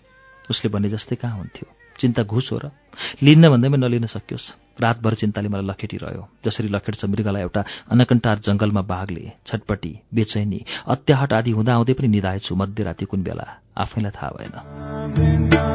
उसले 0.48 0.72
भने 0.72 0.88
जस्तै 0.96 1.16
कहाँ 1.20 1.38
हुन्थ्यो। 1.44 1.68
चिन्ता 2.00 2.24
घुस 2.24 2.52
हो 2.52 2.58
र? 2.64 2.72
लिन्न 3.20 3.52
भन्दैमा 3.52 3.78
नलिन 3.84 4.08
सकियोस्। 4.08 4.65
रातभर 4.82 5.14
चिन्ताले 5.14 5.50
मलाई 5.50 5.66
लखेटिरह्यो। 5.66 6.24
जसरी 6.46 6.68
लखेट्छ 6.68 7.06
मृगलाई 7.06 7.42
एउटा 7.42 7.62
अनकन्टार 7.92 8.40
जङ्गलमा 8.40 8.82
बाघले 8.82 9.32
छटपटी 9.46 9.94
बेचैनी 10.14 10.60
अत्याहट 10.88 11.34
आदि 11.34 11.52
हुँदाहुँदै 11.52 11.94
पनि 11.94 12.08
निधाएछु 12.08 12.56
मध्यराति 12.56 13.06
कुन 13.06 13.24
बेला। 13.24 13.48
आफैलाई 13.78 14.12
थाहा 14.12 14.30
भएन। 14.30 15.75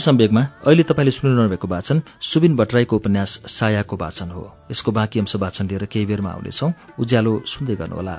सम्वेकमा 0.00 0.42
अहिले 0.66 0.82
तपाईँले 0.82 1.10
सुनिरहनु 1.10 1.48
भएको 1.48 1.68
वाचन 1.68 2.02
सुबिन 2.22 2.56
भट्टराईको 2.56 2.96
उपन्यास 2.96 3.40
सायाको 3.46 3.96
वाचन 3.96 4.30
हो। 4.30 4.44
यसको 4.70 4.92
बाँकी 4.92 5.20
अंश 5.20 5.36
वाचन 5.36 5.66
लिएर 5.68 5.84
केही 5.84 6.06
बेरमा 6.06 6.30
आउनेछौँ। 6.30 6.72
उज्यालो 6.98 7.42
सुन्दै 7.46 7.74
गर्नुहोला। 7.76 8.16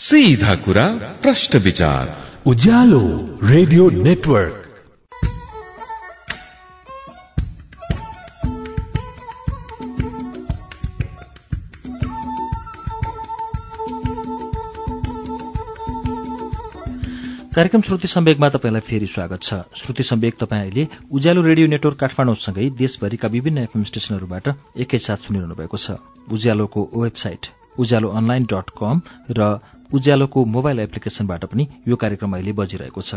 सीधा 0.00 0.54
कुरा 0.54 0.86
प्रश्न 1.22 1.58
विचार। 1.58 2.29
Ujyaalo 2.46 3.00
radio 3.44 3.88
network. 3.90 4.54
कार्यक्रम 17.54 17.80
श्रुति 17.80 18.08
सम्वेकमा 18.08 18.48
तपाईँलाई 18.48 18.80
फेरि 18.80 19.06
स्वागत 19.06 19.42
छ। 19.42 19.54
श्रुति 19.76 20.02
सम्वेक 20.02 20.34
तपाईँ 20.40 20.62
अहिले 20.62 20.86
उज्यालो 21.12 21.42
रेडियो 21.42 21.66
नेटवर्क 21.66 21.98
काठमाडौँसँगै 22.00 22.70
देशभरिका 22.72 23.28
विभिन्न 23.28 23.58
एफएम 23.58 23.84
स्टेशनहरूबाट 23.84 24.48
एकैसाथ 24.80 25.28
सुनिरहनु 25.28 25.54
भएको 25.60 25.76
छ। 25.76 26.00
उज्यालोको 26.32 26.88
website 26.94 27.52
Ujyaalo 27.78 28.08
online 28.08 28.44
dot 28.48 28.70
com 28.80 29.02
र 29.30 29.60
उज्यालोको 29.94 30.44
मोबाइल 30.44 30.78
एप्लिकेशनबाट 30.80 31.44
पनि 31.44 31.68
यो 31.88 31.96
कार्यक्रम 31.96 32.32
अहिले 32.34 32.52
बजिरहेको 32.52 33.02
छ। 33.02 33.14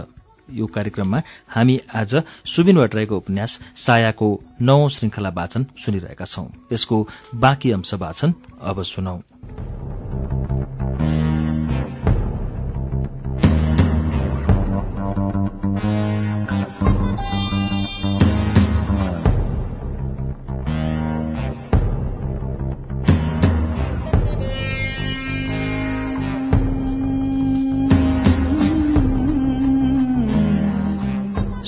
यो 0.52 0.66
कार्यक्रममा 0.68 1.22
हामी 1.48 1.80
आज 1.96 2.16
सुबिन 2.46 2.78
भट्टराईको 2.78 3.18
उपन्यास 3.18 3.60
सायाको 3.76 4.28
नौ 4.62 4.90
श्रृङ्खला 4.90 5.30
वाचन 5.30 5.66
सुनिरहेका 5.80 6.26
छौं। 6.26 6.48
यसको 6.74 7.08
बाँकी 7.36 7.72
अंश 7.72 7.94
वाचन 7.94 8.34
अब 8.62 8.82
सुनौ। 8.84 9.20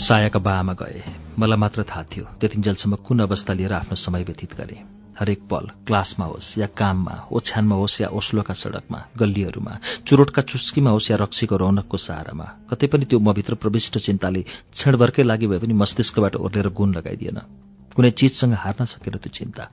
सायाका 0.06 0.40
बाआमा 0.40 0.74
गए। 0.74 1.02
मलाई 1.40 1.58
मात्र 1.58 1.84
थाहा 1.84 2.04
थियो 2.04 2.26
त्यतिन्जेलसम्म 2.40 2.96
कुन 2.96 3.20
अवस्था 3.20 3.54
लिएर 3.54 3.74
आफ्नो 3.74 3.96
समय 3.96 4.24
व्यतीत 4.24 4.54
गरे। 4.54 4.78
हरेक 5.20 5.40
पल 5.50 5.66
क्लासमा 5.88 6.26
होस् 6.26 6.58
या 6.60 6.68
काममा 6.68 7.16
ओछ्यानमा 7.32 7.76
होस् 7.76 8.02
या 8.02 8.08
ओस्लोका 8.08 8.54
सड़कमा 8.54 9.00
गल्लीहरूमा 9.18 9.74
चुरोटका 10.08 10.42
चुस्कीमा 10.42 10.92
होस् 10.92 11.10
या 11.12 11.18
रक्सीको 11.18 11.58
रौनकको 11.58 11.98
सहारामा 11.98 12.48
कतै 12.70 12.88
पनि 12.88 13.06
त्यो 13.06 13.20
मभित्र 13.20 13.54
प्रविष्ट 13.56 13.98
चिन्ताले 13.98 14.42
क्षणभरकै 14.42 15.24
लागि 15.24 15.48
भए 15.48 15.60
पनि 15.60 15.74
मस्तिष्कबाट 15.74 16.36
ओर्लेर 16.36 16.70
गुण 16.70 16.94
लगाइदिएन। 16.94 17.40
कुनै 17.96 18.10
चिजसँग 18.10 18.54
हार्न 18.54 18.86
सकेन 18.86 19.18
त्यो 19.18 19.34
चिन्ता। 19.34 19.64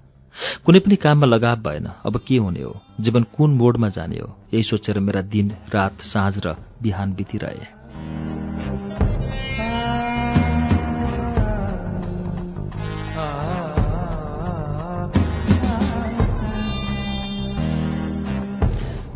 कुनै 0.65 0.78
पनि 0.78 0.97
काममा 0.97 1.26
लगाव 1.26 1.56
भएन। 1.60 1.86
अब 2.06 2.16
के 2.16 2.36
हुने 2.36 2.62
हो? 2.62 2.81
जीवन 3.00 3.22
कुन 3.36 3.50
मोडमा 3.50 3.88
जाने 3.88 4.18
हो? 4.18 4.32
यही 4.54 4.62
सोचेर 4.62 4.98
मेरा 4.98 5.20
दिन 5.20 5.52
रात 5.74 6.00
साँझ 6.00 6.34
र 6.47 6.56
बिहान 6.82 7.12
बितिरहे। 7.12 7.81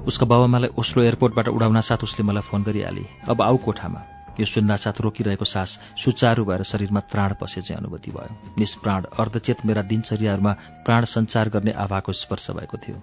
उसका 0.07 0.27
बाबामालाई 0.27 0.71
ओस्लो 0.79 1.03
एयरपोर्टबाट 1.03 1.49
उडाउन 1.49 1.81
साथ 1.83 2.01
उसले 2.07 2.23
मलाई 2.23 2.43
फोन 2.47 2.63
गरिहाले। 2.63 3.05
अब 3.27 3.43
आऊ 3.43 3.57
कोठामा। 3.59 4.01
यो 4.39 4.47
सुन्नासाथ 4.47 5.01
रोकिरहेको 5.01 5.45
सास 5.45 5.71
सुचारू 5.97 6.45
भएर 6.45 6.63
शरीरमा 6.63 7.01
प्राण 7.11 7.35
पसे 7.41 7.61
चाहिँ 7.61 7.81
अनुभूति 7.81 8.11
भयो। 8.11 8.55
निष्प्राण 8.59 9.03
अर्धचेत 9.19 9.65
मेरा 9.67 9.83
दिनचर्याहरूमा 9.83 10.53
प्राण 10.85 11.05
सञ्चार 11.05 11.49
गर्ने 11.49 11.73
आभाको 11.73 12.13
स्पर्श 12.13 12.51
भएको 12.53 12.77
थियो। 12.77 12.97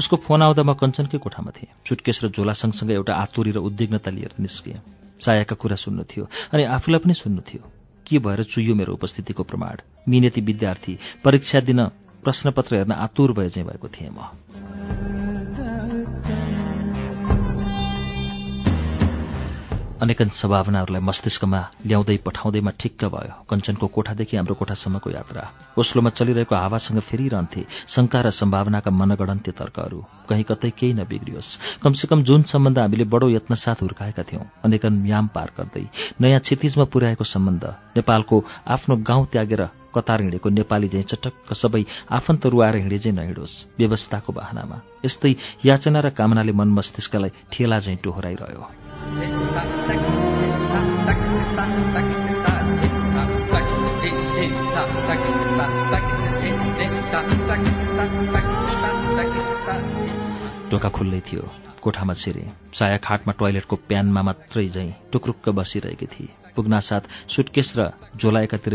उसको 0.00 0.16
फोन 0.16 0.42
आउँदा 0.42 0.62
म 0.62 0.72
कञ्चनकै 0.74 1.18
कोठामा 1.20 1.50
थिएँ। 1.52 1.70
सुटकेस 1.84 2.20
र 2.24 2.28
झोला 2.32 2.52
सँगसँगै 2.56 2.94
एउटा 2.96 3.12
आतुरी 3.14 3.50
र 3.52 3.58
उद्विग्नता 3.60 4.10
लिएर 4.10 4.32
निस्किएँ 4.40 4.80
सायाका 5.20 5.54
कुरा 5.54 5.76
सुन्नु 5.76 6.02
थियो 6.08 6.24
अनि 6.50 6.64
आफूलाई 6.64 6.98
पनि 6.98 7.14
सुन्नु 7.14 7.42
थियो। 7.44 7.62
के 8.06 8.18
भएर 8.18 8.42
चुइयो 8.48 8.74
मेरो 8.74 8.96
उपस्थितिको 8.96 9.42
प्रमाण? 9.44 9.76
मिनेती 10.08 10.40
विद्यार्थी 10.40 10.98
परीक्षा 11.24 11.60
दिन 11.60 11.84
प्रश्नपत्र 12.24 12.76
हेर्न 12.76 12.92
आतुर 12.96 13.32
भए 13.36 13.48
चाहिँ 13.48 13.68
भएको 13.68 13.88
थिएँ 13.88 14.10
म। 14.10 15.09
अनेकन 20.00 20.28
सम्भावनाहरूलाई 20.32 21.02
मस्तिष्कमा 21.04 21.60
ल्याउँदै 21.84 22.16
पठाउँदैमा 22.24 22.72
ठिक्क 22.80 23.04
भयो। 23.12 23.44
कञ्चनको 23.44 23.86
कोठादेखि 23.86 24.36
हाम्रो 24.36 24.54
कोठासम्मको 24.56 25.10
यात्रा। 25.12 25.42
ओस्लोमा 25.76 26.10
चलिरहेको 26.16 26.54
हावासँग 26.56 27.00
फेरिरहन्थे 27.04 27.62
शङ्का 27.84 28.20
र 28.24 28.30
सम्भावनाका 28.32 28.90
मनगणन्त्य 28.90 29.52
तर्कहरू। 29.60 30.00
कहीँ 30.24 30.44
कतै 30.48 30.70
केही 30.72 30.92
नबिग्रियोस्। 31.04 31.84
कमसेकम 31.84 32.22
जुन 32.24 32.42
सम्बन्ध 32.48 32.78
हामीले 32.80 33.04
बडो 33.12 33.28
यत्नसाथ 33.28 33.84
हुर्काएका 33.84 34.22
थियौं। 34.24 34.44
अनेकन 34.64 34.92
म्याम 35.04 35.26
पार 35.36 35.48
गर्दै 35.52 35.84
नयाँ 36.16 36.40
क्षितिजमा 36.48 36.84
पुर्याएको 36.88 37.24
सम्बन्ध 37.24 37.64
नेपालको 38.00 38.36
आफ्नो 38.72 38.96
गाउँ 39.04 39.26
त्यागेर 39.28 39.62
कतार 39.92 40.22
हिँडेको 40.22 40.48
नेपाली 40.48 40.88
झैँ 40.88 41.02
चटक्क 41.02 41.52
सबै 41.52 41.84
आफन्त 42.08 42.46
रुवाएर 42.46 42.76
हिँडे 42.76 42.98
चाहिँ 43.04 43.16
नहिँडोस् 43.16 43.76
व्यवस्थाको 43.78 44.32
बहानामा। 44.32 44.76
यस्तै 45.04 45.34
याचना 45.60 46.00
र 46.00 46.08
कामनाले 46.16 46.52
मन 46.56 46.68
मस्तिष्कलाई 46.78 47.30
ठेला 47.52 47.78
झैँ 47.84 48.00
टोहोराइरह्यो 48.00 49.39
ढोका 60.70 60.88
खुल्लै 60.88 61.20
थियो। 61.20 61.42
कोठामा 61.82 62.14
छिरे। 62.14 62.48
साया 62.74 62.96
खाटमा 62.96 63.32
टोयलेटको 63.32 63.76
प्यानमा 63.76 64.22
मात्रै 64.22 64.68
झैँ 64.68 64.92
टुक्रुक्क 65.12 65.48
बसिरहेकी 65.48 66.06
थिए 66.06 66.28
पुग्नासाथ 66.56 67.00
सुटकेस 67.28 67.72
र 67.76 67.90
झोला 68.16 68.40
एकातिर 68.40 68.74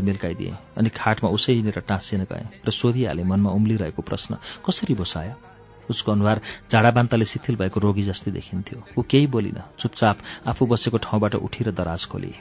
अनि 0.77 0.89
खाटमा 0.89 1.29
उसैनिर 1.29 1.79
टाँसिन 1.87 2.23
गए 2.23 2.45
र 2.67 2.71
सोधिहाले 2.71 3.23
मनमा 3.23 3.49
उम्लिरहेको 3.49 4.01
प्रश्न 4.01 4.37
कसरी 4.69 4.93
भो 4.93 5.03
साया? 5.03 5.54
उसको 5.89 6.11
अनुहार 6.11 6.41
झाडाबान्ताले 6.71 7.25
शिथिल 7.25 7.55
भएको 7.55 7.79
रोगी 7.79 8.03
जस्तै 8.03 8.31
देखिन्थ्यो। 8.31 8.79
ऊ 8.97 9.01
केही 9.01 9.27
बोलिन 9.27 9.57
चुपचाप 9.79 10.17
आफू 10.47 10.65
बसेको 10.65 10.97
ठाउँबाट 10.97 11.35
उठेर 11.35 11.71
दराज 11.71 12.05
खोली 12.05 12.33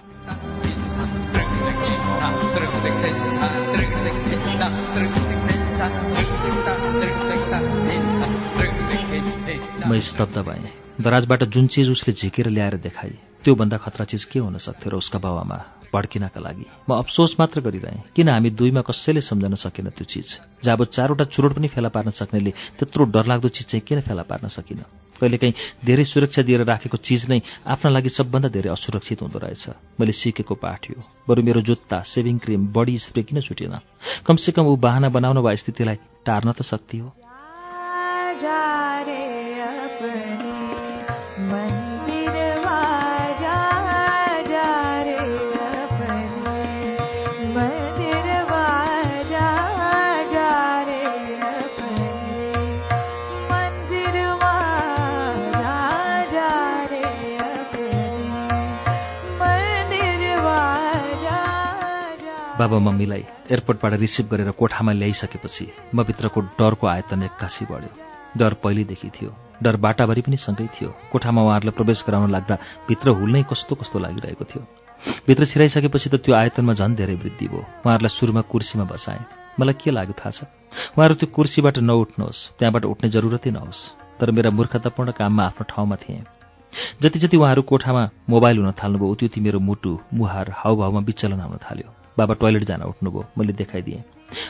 म 9.85 10.01
स्तब्ध 10.01 10.39
भएँ। 10.39 10.71
दराजबाट 11.01 11.45
जुन 11.45 11.67
चिज 11.67 11.91
उसले 11.91 12.13
झिकेर 12.15 12.49
ल्याएर 12.49 12.77
देखाए 12.77 13.13
त्योभन्दा 13.45 13.77
खतरा 13.77 14.05
चिज 14.05 14.25
के 14.25 14.39
हुन 14.39 14.57
सक्थ्यो 14.59 14.91
र 14.91 14.95
उसका 14.97 15.19
बाबामा? 15.19 15.84
भड्किनका 15.95 16.41
लागि। 16.41 16.67
म 16.89 16.91
अफसोस 16.99 17.37
मात्र 17.41 17.61
गरिरहेँ 17.63 18.03
किन 18.17 18.29
हामी 18.29 18.51
दुईमा 18.51 18.83
कसैले 18.83 19.21
सम्झन 19.23 19.55
सकेन 19.55 19.89
त्यो 19.95 20.05
चिज। 20.05 20.29
जब 20.65 20.85
चारवटा 20.91 21.25
चुरोट 21.31 21.53
पनि 21.55 21.69
फेला 21.71 21.89
पार्न 21.89 22.11
सक्नेले 22.11 22.51
त्यत्रो 22.79 23.05
डरलाग्दो 23.15 23.49
चिज 23.49 23.67
चाहिँ 23.71 23.85
किन 23.87 24.01
फेला 24.03 24.23
पार्न 24.27 24.49
सकिन? 24.49 24.83
कहिलेकाहीँ 25.15 25.55
धेरै 25.87 26.05
सुरक्षा 26.05 26.43
दिएर 26.43 26.63
राखेको 26.67 26.99
चिज 26.99 27.31
नै 27.31 27.39
आफ्ना 27.63 27.91
लागि 27.91 28.09
सबभन्दा 28.09 28.49
धेरै 28.51 28.71
असुरक्षित 28.75 29.23
हुँदो 29.23 29.39
रहेछ। 29.39 29.65
मैले 30.01 30.13
सिकेको 30.13 30.55
पाठ 30.59 30.91
यो। 30.91 30.99
बरु 31.29 31.43
मेरो 31.43 31.61
जुत्ता 31.63 32.03
सेभिङ 32.03 32.39
क्रिम 32.39 32.67
बडी 32.75 32.99
स्प्रे 32.99 33.23
किन 33.23 33.41
छुटेन? 33.41 33.79
कमसेकम 34.27 34.67
ऊ 34.67 34.77
बाहना 34.77 35.09
बनाउन 35.15 35.39
वा 35.39 35.55
स्थितिलाई 35.55 36.27
टार्न 36.27 36.53
त 36.53 36.63
सक्ति 36.63 36.99
बाबा 62.65 62.79
मम्मीलाई 62.89 63.23
एयरपोर्टबाट 63.53 63.93
रिसिभ 64.01 64.27
गरेर 64.33 64.51
कोठामा 64.57 64.93
ल्याइसकेपछि 64.93 65.67
म 65.95 66.03
भित्रको 66.09 66.41
डरको 66.57 66.87
आयतन 66.87 67.23
एक्कासी 67.29 67.65
बढ्यो। 67.71 67.93
डर 68.41 68.53
पहिल्यैदेखि 68.63 69.09
थियो। 69.17 69.31
डर 69.63 69.77
बाटाभरि 69.77 70.23
पनि 70.25 70.37
सँगै 70.37 70.67
थियो। 70.75 70.89
कोठामा 71.13 71.41
उहाँहरूलाई 71.43 71.77
प्रवेश 71.77 72.05
गराउन 72.09 72.31
लाग्दा 72.31 72.55
भित्र 72.89 73.09
हुल्नै 73.21 73.43
कस्तो 73.51 73.75
कस्तो 73.77 73.99
लागिरहेको 73.99 74.45
थियो। 74.45 74.63
भित्र 75.27 75.45
छिराइसकेपछि 75.45 76.09
त 76.11 76.17
त्यो 76.25 76.35
आयतनमा 76.35 76.73
झन् 76.73 76.97
धेरै 76.97 77.15
वृद्धि 77.15 77.47
भयो। 77.53 77.63
उहाँहरूलाई 77.85 78.13
सुरुमा 78.17 78.43
कुर्सीमा 78.49 78.85
बसाएँ। 78.89 79.23
मलाई 79.61 79.75
के 79.77 79.91
लाग्यो 79.91 80.15
थाहा 80.19 80.31
छ? 80.31 80.49
उहाँहरू 80.97 81.15
त्यो 81.15 81.29
कुर्सीबाट 81.37 81.79
नउठ्नुहोस्। 81.79 82.41
त्यहाँबाट 82.59 82.85
उठ्ने 82.85 83.09
जरुरतै 83.15 83.51
नहोस् 83.55 83.83
तर 84.19 84.31
मेरा 84.33 84.51
मूर्खतापूर्ण 84.51 85.11
काममा 85.13 85.43
आफ्नो 85.45 85.65
ठाउँमा 85.69 85.97
थिएँ। 86.03 86.25
जति 87.03 87.19
जति 87.19 87.37
उहाँहरू 87.37 87.63
कोठामा 87.63 88.03
मोबाइल 88.29 88.59
हुन 88.59 88.73
थाल्नुभयो 88.75 89.11
उति 89.15 89.27
उति 89.27 89.41
मेरो 89.41 89.59
मुटु 89.61 89.93
मुहार 90.15 90.51
हाउभाउमा 90.51 91.01
विचलन 91.07 91.41
आउन 91.41 91.59
थाल्यो। 91.63 92.04
बाबा 92.19 92.35
टोइलेट 92.35 92.65
जान 92.65 92.83
उठ्नुभयो। 92.83 93.25
मैले 93.39 93.53
देखाइदिएँ। 93.53 94.03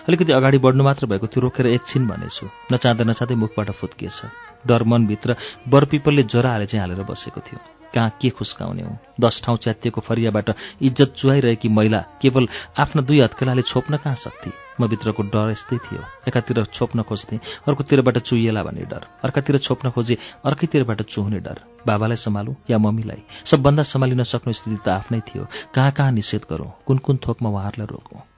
अलिकति 0.09 0.33
अगाडि 0.33 0.59
बढ्नु 0.59 0.85
मात्र 0.85 1.07
भएको 1.07 1.27
त्यो 1.27 1.41
रोकेर 1.43 1.67
एकछिन 1.67 2.07
भनेछु। 2.07 2.47
नचाहँदा 2.73 3.05
नचाहँदै 3.05 3.35
मुखबाट 3.35 3.71
फुत्किएछ। 3.71 4.21
डर 4.67 4.83
मनभित्र 4.83 5.37
बरपिपलले 5.69 6.23
ज्वरो 6.23 6.49
हाले 6.49 6.67
चाहिँ 6.67 6.81
हालेर 6.81 7.05
बसेको 7.05 7.41
थियो। 7.41 7.59
कहाँ 7.95 8.11
के 8.21 8.31
खुस्काउने 8.31 8.83
हो 8.83 8.97
दस 9.21 9.43
ठाउँ 9.45 9.57
च्यातिएको 9.57 10.01
फरियाबाट 10.01 10.51
इज्जत 10.83 11.15
चुहाइरहेकी 11.17 11.69
महिला 11.69 12.05
केवल 12.23 12.49
आफ्ना 12.79 13.03
दुई 13.03 13.21
हत्केलाले 13.21 13.63
छोप्न 13.63 13.97
कहाँ 13.97 14.15
सक्थे? 14.15 14.51
म 14.81 14.89
भित्रको 14.89 15.23
डर 15.23 15.51
यस्तै 15.51 15.77
थियो। 15.79 16.03
एकातिर 16.29 16.65
छोप्न 16.65 17.03
खोज्थेँ 17.03 17.39
अर्कोतिरबाट 17.69 18.19
चुहिएला 18.19 18.63
भन्ने 18.63 18.85
डर। 18.91 19.07
अर्कातिर 19.25 19.59
छोप्न 19.59 19.91
खोजे 19.91 20.19
अर्कैतिरबाट 20.45 21.03
चुहुने 21.03 21.39
डर। 21.39 21.61
बाबालाई 21.87 22.17
सम्हालौँ 22.17 22.55
या 22.71 22.79
मम्मीलाई? 22.79 23.23
सबभन्दा 23.47 23.83
सम्हालिन 23.83 24.23
सक्नु 24.23 24.53
स्थिति 24.53 24.79
त 24.85 24.89
आफ्नै 24.89 25.21
थियो। 25.21 25.47
कहाँ 25.75 25.93
कहाँ 25.93 26.13
निषेध 26.13 26.43
गरौँ? 26.51 26.71
कुन 26.87 26.99
कुन 26.99 27.17
थोकमा 27.17 27.49
उहाँहरूलाई 27.51 27.87
रोकौँ? 27.87 28.34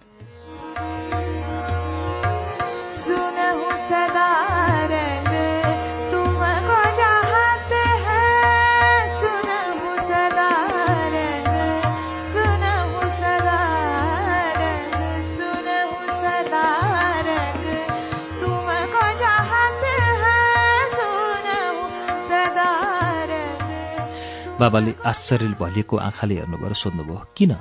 बाबाले 24.56 24.92
आश्चर्य 25.04 25.52
भलिएको 25.60 25.96
आँखाले 26.00 26.34
हेर्नुभयो 26.34 26.68
र 26.68 26.74
सोध्नुभयो 26.74 27.20
किन? 27.36 27.52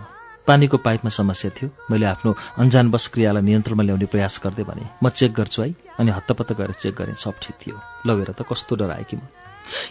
पानीको 0.48 0.78
पाइपमा 0.80 1.10
समस्या 1.12 1.52
थियो। 1.52 1.70
मैले 1.92 2.06
आफ्नो 2.08 2.32
अन्जानवश 2.56 3.08
क्रियालाई 3.12 3.44
नियन्त्रणमा 3.44 3.84
ल्याउने 3.84 4.08
प्रयास 4.08 4.40
गर्दै 4.40 4.64
भने 4.64 4.86
म 5.04 5.10
चेक 5.12 5.32
गर्छु 5.36 5.62
है 5.62 5.76
अनि 6.00 6.12
हत्तपत्त 6.16 6.56
गरेर 6.56 6.80
चेक 6.80 6.96
गरेँ। 6.96 7.20
सब 7.20 7.36
ठिक 7.44 7.56
थियो। 7.60 7.76
लगेर 8.08 8.32
त 8.32 8.48
कस्तो 8.48 8.76
डराएँ 8.80 9.04
कि 9.12 9.16
म। 9.20 9.28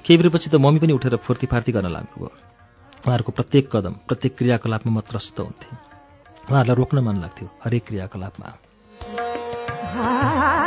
केही 0.01 0.17
बेरपछि 0.17 0.49
त 0.49 0.57
मम्मी 0.57 0.81
पनि 0.81 0.93
उठेर 0.97 1.21
फुर्तीफार्ती 1.21 1.77
गर्न 1.77 1.93
लाग्नुभयो। 1.93 2.33
उहाँहरूको 3.05 3.33
प्रत्येक 3.37 3.69
कदम 3.69 3.95
प्रत्येक 4.09 4.33
क्रियाकलापमा 4.41 4.89
म 4.89 5.01
त्रस्त 5.05 5.45
हुन्थेँ। 5.45 5.77
उहाँहरूलाई 6.49 6.77
रोक्न 6.81 7.05
मन 7.05 7.17
लाग्थ्यो 7.21 7.47
हरेक 7.65 7.85
क्रियाकलापमा। 7.85 8.49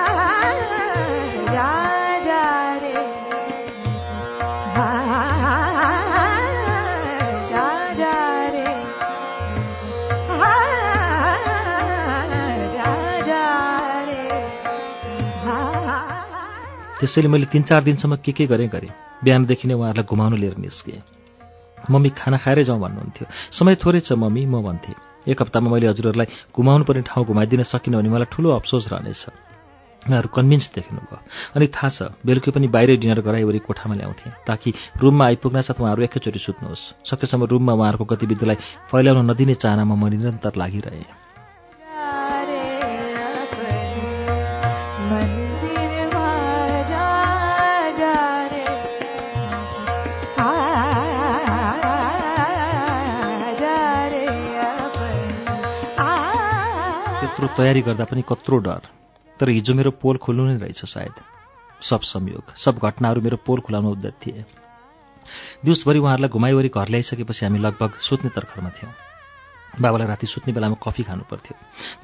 त्यसैले 16.99 17.27
मैले 17.27 17.45
तिन 17.45 17.63
चार 17.63 17.83
दिनसम्म 17.83 18.15
के 18.25 18.31
के 18.31 18.45
गरेँ 18.45 18.67
गरेँ। 18.67 18.91
बिहानदेखि 19.23 19.67
नै 19.67 19.73
उहाँहरूलाई 19.73 20.05
घुमाउन 20.05 20.33
लिएर 20.37 20.57
निस्केँ। 20.57 21.01
मम्मी 21.91 22.09
खाना 22.09 22.37
खाएरै 22.37 22.63
जाउँ 22.63 22.79
भन्नुहुन्थ्यो। 22.79 23.25
समय 23.53 23.75
थोरै 23.77 23.99
छ 24.01 24.11
मम्मी 24.13 24.45
म 24.45 24.61
भन्थेँ। 24.61 24.95
एक 25.29 25.41
हप्तामा 25.41 25.69
मैले 25.69 25.87
हजुरहरूलाई 25.87 26.27
घुमाउनु 26.49 26.83
पर्ने 26.85 27.01
ठाउँ 27.05 27.25
घुमाइदिन 27.25 27.63
सकिनँ 27.63 28.01
भने 28.01 28.09
मलाई 28.09 28.29
ठुलो 28.33 28.49
अफसोस 28.57 28.89
रहनेछ। 28.93 29.23
उहाँहरू 30.07 30.29
कन्भिन्स 30.33 30.65
देख्नुभयो। 30.73 31.17
अनि 31.55 31.67
थाहा 31.67 31.89
छ 31.89 31.99
बेलुकी 32.25 32.51
पनि 32.51 32.67
बाहिरै 32.71 32.97
डिनर 32.97 33.21
गराइवरी 33.21 33.59
कोठामा 33.59 33.95
ल्याउँथेँ 33.95 34.31
ताकि 34.47 34.73
रुममा 34.97 35.25
आइपुग्न 35.25 35.61
साथ 35.61 35.77
उहाँहरू 35.77 36.01
एकैचोटि 36.07 36.39
सुत्नुहोस्। 36.39 36.83
सकेसम्म 37.05 37.43
रुममा 37.45 37.73
उहाँहरूको 37.73 38.05
गतिविधिलाई 38.05 38.57
फैलाउन 38.89 39.29
नदिने 39.29 39.55
चाहनामा 39.55 39.95
म 39.95 40.03
निरन्तर 40.07 40.53
लागिरहेँ। 40.55 41.26
तयारी 57.57 57.81
गर्दा 57.81 58.05
पनि 58.05 58.21
कत्रो 58.21 58.57
डर। 58.61 58.81
तर 59.39 59.49
हिजो 59.49 59.73
मेरो 59.73 59.91
पोल 60.01 60.17
खुल्नु 60.17 60.43
नै 60.45 60.57
रहेछ 60.61 60.85
सायद। 60.85 61.17
सब 61.81 62.01
संयोग 62.01 62.53
सब 62.55 62.77
घटनाहरू 62.77 63.21
मेरो 63.21 63.37
पोल 63.45 63.59
खुलाउन 63.65 63.85
उद्यत 63.97 64.15
थिए। 64.21 64.45
दिउँसभरि 65.65 65.99
उहाँहरूलाई 65.99 66.29
घुमाइवरी 66.29 66.69
घर 66.69 66.87
ल्याइसकेपछि 66.89 67.45
हामी 67.45 67.59
लगभग 67.59 67.91
सुत्ने 67.99 68.29
तर्खरमा 68.29 68.69
थियौँ। 68.77 68.93
बाबालाई 69.81 70.07
राति 70.07 70.27
सुत्ने 70.27 70.53
बेलामा 70.53 70.77
कफी 70.77 71.03
खानु 71.03 71.23
पर्थ्यो। 71.29 71.55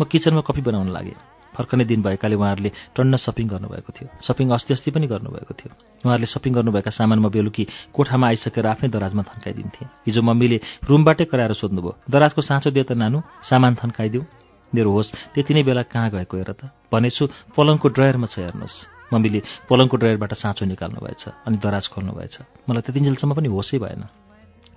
म 0.02 0.06
किचनमा 0.06 0.42
कफी 0.42 0.62
बनाउन 0.62 0.90
लागेँ। 0.90 1.18
फर्कने 1.54 1.86
दिन 1.86 2.02
भएकाले 2.02 2.36
उहाँहरूले 2.36 2.72
टन्न 2.96 3.16
सपिङ 3.16 3.48
गर्नुभएको 3.48 3.92
थियो। 3.94 4.10
सपिङ 4.22 4.50
अस्ति 4.58 4.74
अस्ति 4.74 4.92
पनि 4.92 5.08
गर्नुभएको 5.08 5.54
थियो। 5.54 5.72
उहाँहरूले 6.02 6.26
सपिङ 6.26 6.54
गर्नुभएका 6.54 6.92
सामान 6.92 7.20
म 7.20 7.30
बेलुकी 7.30 7.94
कोठामा 7.94 8.28
आइसकेर 8.28 8.66
आफ्नै 8.68 8.90
दराजमा 8.90 9.22
थन्काइदिन्थेँ। 9.22 9.88
हिजो 10.06 10.22
मम्मीले 10.22 10.58
रुमबाटै 10.90 11.26
कराएर 11.26 11.54
सोध्नुभयो 11.54 12.10
दराजको 12.10 12.42
साँचो 12.42 12.70
दिए 12.74 12.84
त 12.84 12.98
नानु? 12.98 13.22
सामान 13.42 13.76
थन्काइदिउँ 13.78 14.26
मेरो 14.74 14.92
होस् 14.92 15.14
त्यति 15.34 15.54
नै 15.54 15.64
बेला 15.64 15.84
कहाँ 15.86 16.10
गएको 16.10 16.38
हेर 16.38 16.52
त? 16.58 16.70
भनेछु 16.92 17.24
पलङको 17.56 17.88
ड्रयरमा 17.90 18.28
छ 18.28 18.36
हेर्नुहोस्। 18.44 18.78
मम्मीले 19.14 19.40
पलङको 19.70 19.96
ड्रयरबाट 19.98 20.34
साँचो 20.34 20.66
निकाल्नु 20.66 21.00
भएछ 21.06 21.24
अनि 21.48 21.58
दराज 21.58 21.86
खोल्नु 21.94 22.12
भएछ। 22.14 22.36
मलाई 22.70 22.82
त्यतिन्जेलसम्म 22.82 23.34
पनि 23.38 23.48
होसै 23.54 23.78
भएन। 23.78 24.04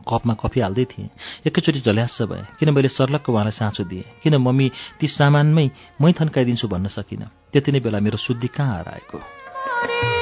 कपमा 0.06 0.34
कफी 0.38 0.60
हाल्दै 0.60 0.84
थिएँ। 0.86 1.10
एकैचोटि 1.46 1.80
झल्यास्स 1.80 2.22
भएँ 2.30 2.44
किन 2.60 2.70
मैले 2.70 2.88
सर्लक्क 2.88 3.26
उहाँलाई 3.26 3.56
साँचो 3.56 3.84
दिएँ? 3.84 4.04
किन 4.22 4.36
मम्मी 4.36 4.66
ती 5.00 5.06
सामानमै 5.06 5.66
मै 6.00 6.12
थन्काइदिन्छु 6.12 6.68
भन्न 6.68 6.86
सकिनँ? 6.88 7.26
त्यति 7.52 7.72
नै 7.72 7.80
बेला 7.80 7.98
मेरो 8.00 8.16
शुद्धि 8.16 8.48
कहाँ 8.48 8.78
हराएको? 8.78 10.15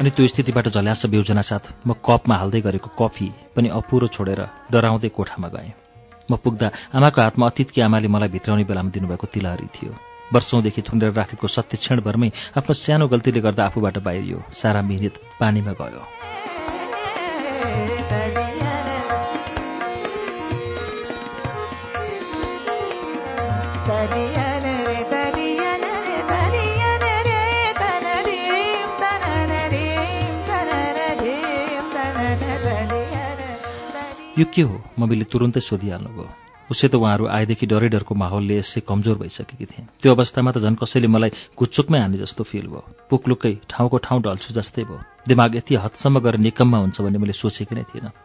अनि 0.00 0.10
त्यो 0.16 0.26
स्थितिबाट 0.26 0.68
झल्यास 0.68 1.04
साथ 1.44 1.64
म 1.86 1.92
कपमा 2.00 2.34
हाल्दै 2.40 2.60
गरेको 2.64 2.88
कफी 2.96 3.28
पनि 3.52 3.68
अपुरो 3.68 4.06
छोडेर 4.16 4.40
डराउँदै 4.72 5.08
कोठामा 5.12 5.48
गएँ। 5.52 5.72
म 6.24 6.40
पुग्दा 6.40 6.68
आमाको 6.96 7.20
हातमा 7.20 7.46
अतीतकी 7.46 7.80
आमाले 7.84 8.08
मलाई 8.08 8.32
भित्राउने 8.32 8.64
बेलामा 8.64 8.90
दिनुभएको 8.96 9.26
तिलहरी 9.28 9.68
थियो। 9.76 9.92
वर्षौँदेखि 10.32 10.80
थुनेर 10.88 11.12
राखेको 11.12 11.46
सत्य 11.46 11.76
क्षणभरमै 11.84 12.28
आफ्नो 12.56 12.72
सानो 12.72 13.12
गल्तीले 13.12 13.40
गर्दा 13.44 13.62
आफूबाट 13.68 13.96
बाहिरियो। 14.00 14.38
सारा 14.56 14.80
मिहिनेत 14.88 15.14
पानीमा 15.36 15.72
गयो। 15.76 16.00
यो 34.40 34.46
के 34.54 34.62
हो? 34.62 34.80
मम्मीले 34.98 35.24
तुरुन्तै 35.28 35.60
सोधिहाल्नुभयो। 35.60 36.28
उसै 36.72 36.88
त 36.88 36.94
उहाँहरू 36.96 37.24
आएदेखि 37.28 37.66
डरै 37.66 37.88
डरको 37.92 38.14
माहौलले 38.14 38.56
यसै 38.56 38.80
कमजोर 38.88 39.18
भइसकेकी 39.20 39.66
थिएँ। 39.68 39.86
त्यो 40.00 40.14
अवस्थामा 40.16 40.50
त 40.54 40.64
झन् 40.64 40.80
कसैले 40.80 41.08
मलाई 41.12 41.30
गुच्चुकमै 41.58 41.98
हाने 42.00 42.16
जस्तो 42.24 42.42
फिल 42.48 42.66
भयो। 42.72 42.80
पुक्लुकै 43.10 43.52
ठाउँको 43.68 43.96
ठाउँ 44.00 44.20
ढल्छु 44.24 44.50
जस्तै 44.56 44.88
भयो। 44.88 44.98
दिमाग 45.28 45.60
यति 45.60 45.74
हदसम्म 45.76 46.16
गएर 46.24 46.36
निकम्मा 46.40 46.78
हुन्छ 46.78 46.96
भन्ने 47.04 47.18
मैले 47.20 47.34
सोचेकी 47.36 47.74
नै 47.76 47.84
थिइनँ। 47.84 48.16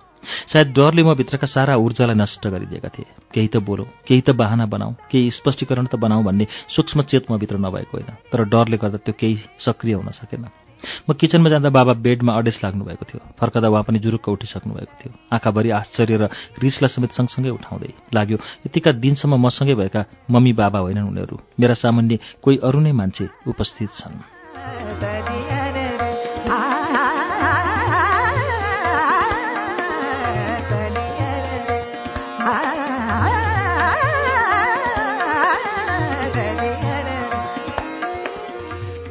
सायद 0.47 0.67
डरले 0.71 1.03
म 1.03 1.13
भित्रका 1.19 1.47
सारा 1.51 1.75
ऊर्जालाई 1.75 2.15
नष्ट 2.15 2.47
गरिदिएका 2.47 2.89
थिए। 2.95 3.05
केही 3.33 3.47
त 3.51 3.57
बोलौँ 3.59 3.91
केही 4.07 4.21
त 4.23 4.31
बाहना 4.31 4.65
बनाऊ 4.71 4.91
केही 5.11 5.27
स्पष्टीकरण 5.35 5.85
त 5.91 5.99
बनाऊ 5.99 6.23
भन्ने 6.23 6.47
सूक्ष्म 6.71 7.01
चेत 7.11 7.27
म 7.27 7.37
भित्र 7.41 7.57
नभएको 7.59 7.93
होइन। 7.97 8.09
तर 8.31 8.39
डरले 8.47 8.77
गर्दा 8.77 9.03
त्यो 9.03 9.13
केही 9.19 9.35
सक्रिय 9.59 9.99
हुन 9.99 10.09
सकेन। 10.15 10.47
म 11.09 11.13
किचनमा 11.13 11.49
जाँदा 11.49 11.69
बाबा 11.69 11.93
बेडमा 12.05 12.33
अडेस 12.33 12.59
लाग्नु 12.63 12.83
भएको 12.85 13.05
थियो। 13.05 13.21
फर्कदा 13.39 13.67
उहाँ 13.69 13.83
पनि 13.83 13.99
जुरुक्क 13.99 14.29
उठिसक्नु 14.29 14.73
भएको 14.73 14.95
थियो। 15.01 15.13
आँखाभरि 15.33 15.69
आश्चर्य 15.71 16.15
र 16.17 16.23
रिसलाई 16.59 16.89
समेत 16.89 17.11
सँगसँगै 17.11 17.49
उठाउँदै 17.49 17.91
लाग्यो 18.13 18.37
यतिका 18.65 18.91
दिनसम्म 18.91 19.35
मसँगै 19.45 19.75
भएका 19.75 20.01
मम्मी 20.31 20.53
बाबा 20.53 20.79
होइनन् 20.79 21.09
उनीहरू। 21.09 21.35
मेरा 21.59 21.73
सामान्य 21.73 22.19
कोही 22.43 22.57
अरू 22.63 22.79
नै 22.79 22.91
मान्छे 22.91 23.29
उपस्थित 23.47 23.89
छन्। 23.99 25.14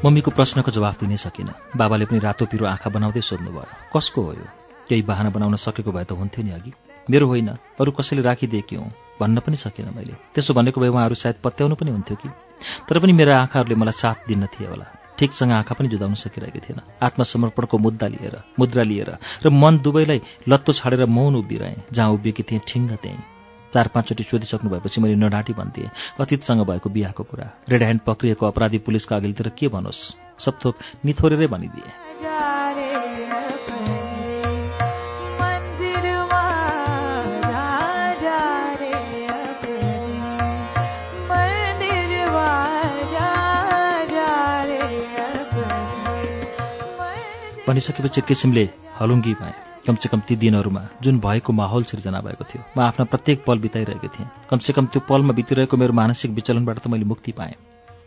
मम्मीको 0.04 0.31
प्रश्नको 0.37 0.69
जवाफ 0.69 1.01
दिनै 1.01 1.17
सकिनँ। 1.17 1.81
बाबाले 1.81 2.04
पनि 2.04 2.19
रातो 2.20 2.44
पिरो 2.44 2.69
आँखा 2.69 2.92
बनाउँदै 2.92 3.24
सोध्नुभयो 3.24 3.88
कसको 3.88 4.20
हो 4.20 4.33
यो? 4.37 4.47
केही 4.85 5.01
बाहना 5.01 5.33
बनाउन 5.33 5.56
सकेको 5.56 5.92
भए 5.97 6.04
त 6.04 6.12
हुन्थ्यो 6.12 6.44
नि 6.44 6.53
अघि। 6.53 6.72
मेरो 7.08 7.24
होइन 7.24 7.49
अरू 7.81 7.90
कसैले 7.97 8.20
राखिदिएकी 8.20 8.76
हुँ 8.76 8.92
भन्न 9.17 9.40
पनि 9.40 9.56
सकिनँ 9.56 9.97
मैले। 9.97 10.12
त्यसो 10.37 10.53
भनेको 10.53 10.76
भए 10.76 10.92
उहाँहरू 10.92 11.17
सायद 11.17 11.40
पत्याउनु 11.40 11.74
पनि 11.81 11.90
हुन्थ्यो 11.97 12.17
कि? 12.20 12.28
तर 12.85 13.01
पनि 13.01 13.12
मेरा 13.17 13.49
आँखाहरूले 13.49 13.81
मलाई 13.81 13.97
साथ 13.97 14.28
दिन 14.28 14.44
थिए 14.53 14.69
होला। 14.69 14.87
ठिकसँग 15.17 15.53
आँखा 15.65 15.72
पनि 15.72 15.88
जुदाउन 15.88 16.20
सकिरहेको 16.20 16.60
थिएन। 16.60 16.81
आत्मसमर्पणको 17.01 17.76
मुद्दा 17.78 18.06
लिएर 18.12 18.37
मुद्रा 18.60 18.83
लिएर 18.85 19.10
र 19.40 19.49
मन 19.49 19.81
दुवैलाई 19.81 20.20
लत्तो 20.53 20.72
छाडेर 20.85 21.08
मौन 21.08 21.33
उभिरहेँ 21.40 21.88
जहाँ 21.97 22.12
उभिएकी 22.12 22.42
थिएँ 22.44 22.60
ठिङ्ग 22.60 22.92
त्यहीँ। 23.01 23.33
चार 23.74 23.89
पाँचचोटि 23.90 24.23
सोधिसक्नु 24.23 24.71
भएपछि 24.71 25.01
मैले 25.01 25.15
नडाँटी 25.19 25.53
भन्थेँ 25.53 25.90
अतीतसँग 26.21 26.62
भएको 26.62 26.90
बिहाको 26.94 27.23
कुरा। 27.26 27.51
रेड 27.69 27.83
ह्यान्ड 27.83 28.01
पक्रिएको 28.07 28.47
अपराधी 28.47 28.78
पुलिसका 28.78 29.17
अघिल्तिर 29.17 29.49
के 29.58 29.69
भनोस् 29.69 30.03
सब 30.39 30.58
थोक 30.65 30.78
निथोरेरै 31.05 31.47
भनिदिए। 31.51 31.90
भनिसकेपछि 47.67 48.21
किसिमले 48.21 48.69
हलुङ्गी 49.01 49.35
भएँ। 49.35 49.74
कमसेकम 49.86 50.20
ती 50.28 50.36
दिनहरूमा 50.36 50.83
जुन 51.02 51.18
भएको 51.20 51.52
माहौल 51.52 51.84
सिर्जना 51.84 52.20
भएको 52.20 52.44
थियो 52.44 52.62
म 52.76 52.81
आफ्ना 52.81 53.04
प्रत्येक 53.04 53.44
पल 53.44 53.58
बिताइरहेको 53.58 54.08
थिएँ। 54.08 54.28
कमसेकम 54.50 54.86
त्यो 54.92 55.00
पलमा 55.08 55.33
बितिरहेको 55.36 55.76
मेरो 55.76 55.92
मानसिक 55.92 56.31
विचलनबाट 56.33 56.78
त 56.78 56.86
मैले 56.88 57.04
मुक्ति 57.04 57.33
पाएँ। 57.33 57.54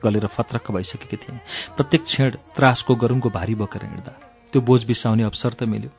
गलेर 0.03 0.25
फत्रक्क 0.27 0.71
भइसकेकी 0.71 1.17
थिएँ। 1.17 1.39
प्रत्येक 1.77 2.03
क्षण 2.03 2.29
त्रासको 2.57 2.95
गरुङको 2.95 3.29
भारी 3.29 3.55
बोकेर 3.55 3.83
हिँड्दा 3.85 4.13
त्यो 4.53 4.61
बोझ 4.61 4.81
बिसाउने 4.85 5.23
अवसर 5.23 5.53
त 5.53 5.63
मिल्यो। 5.69 5.89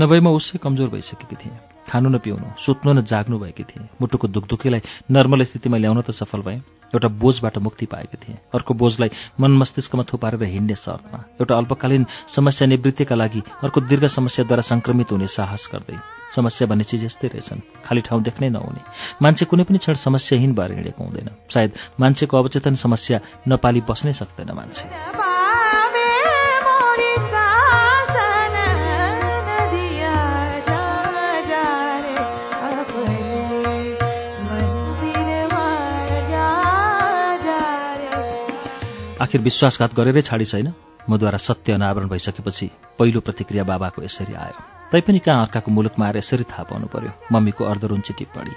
नभए 0.00 0.20
म 0.20 0.34
उसै 0.34 0.58
कमजोर 0.58 0.88
भइसकेकी 0.90 1.36
थिएँ। 1.36 1.58
खानु 1.86 2.08
न 2.10 2.18
पिउनु 2.18 2.46
सुत्नु 2.58 2.92
न 2.92 3.02
जाग्नु 3.02 3.38
भएकी 3.38 3.64
थिएँ। 3.70 3.88
मुटुको 4.00 4.26
दुखदुखीलाई 4.28 4.82
नर्मल 5.10 5.42
स्थितिमा 5.46 5.76
ल्याउन 5.78 6.00
त 6.02 6.10
सफल 6.10 6.42
भएँ। 6.42 6.62
एउटा 6.94 7.08
बोझबाट 7.08 7.58
मुक्ति 7.58 7.86
पाएकी 7.86 8.16
थिएँ। 8.16 8.38
अर्को 8.54 8.74
बोझलाई 8.74 9.10
मन 9.40 9.50
मस्तिष्कमा 9.50 10.02
थुपारेर 10.02 10.42
हिँड्ने 10.42 10.74
शर्तमा। 10.74 11.18
एउटा 11.40 11.54
अल्पकालीन 11.56 12.06
समस्या 12.34 12.68
निवृत्तिका 12.68 13.14
लागि 13.14 13.42
अर्को 13.62 13.80
दीर्घ 13.80 14.04
समस्याद्वारा 14.06 14.62
सङ्क्रमित 14.62 15.12
हुने 15.12 15.26
साहस 15.26 15.68
गर्दै। 15.72 15.98
समस्या 16.36 16.66
भन्ने 16.68 16.84
चिज 16.84 17.04
यस्तै 17.04 17.28
रहेछन्। 17.28 17.60
खाली 17.86 18.00
ठाउँ 18.00 18.22
देख्नै 18.22 18.48
नहुने। 18.50 18.82
मान्छे 19.22 19.44
कुनै 19.46 19.64
पनि 19.64 19.78
क्षण 19.78 19.94
समस्याहीन 19.94 20.54
भएर 20.54 20.72
हिँडेको 20.72 21.04
हुँदैन। 21.04 21.28
सायद 21.50 21.70
मान्छेको 22.00 22.34
अवचेतन 22.38 22.74
समस्या 22.74 23.20
नपाली 23.48 23.80
बस्नै 23.86 24.12
सक्दैन 24.12 24.50
मान्छे। 24.54 25.39
आखिर 39.20 39.40
विश्वासघात 39.40 39.92
गरेरै 39.96 40.22
छाडी 40.24 40.44
छैन। 40.44 40.72
मद्वारा 41.10 41.38
सत्य 41.38 41.72
अनावरण 41.72 42.08
भइसकेपछि 42.08 42.66
पहिलो 42.98 43.20
प्रतिक्रिया 43.20 43.64
बाबाको 43.64 44.02
यसरी 44.02 44.34
आयो। 44.34 44.60
तैपनि 44.92 45.18
कहाँ 45.18 45.44
अर्काको 45.44 45.70
मुलुकमा 45.70 46.06
आएर 46.06 46.16
यसरी 46.16 46.44
थाहा 46.48 46.62
पाउनु 46.64 46.86
पर्यो? 46.88 47.12
मम्मीको 47.32 47.64
अर्धरुन्ची 47.64 48.12
टिप्पणी 48.16 48.54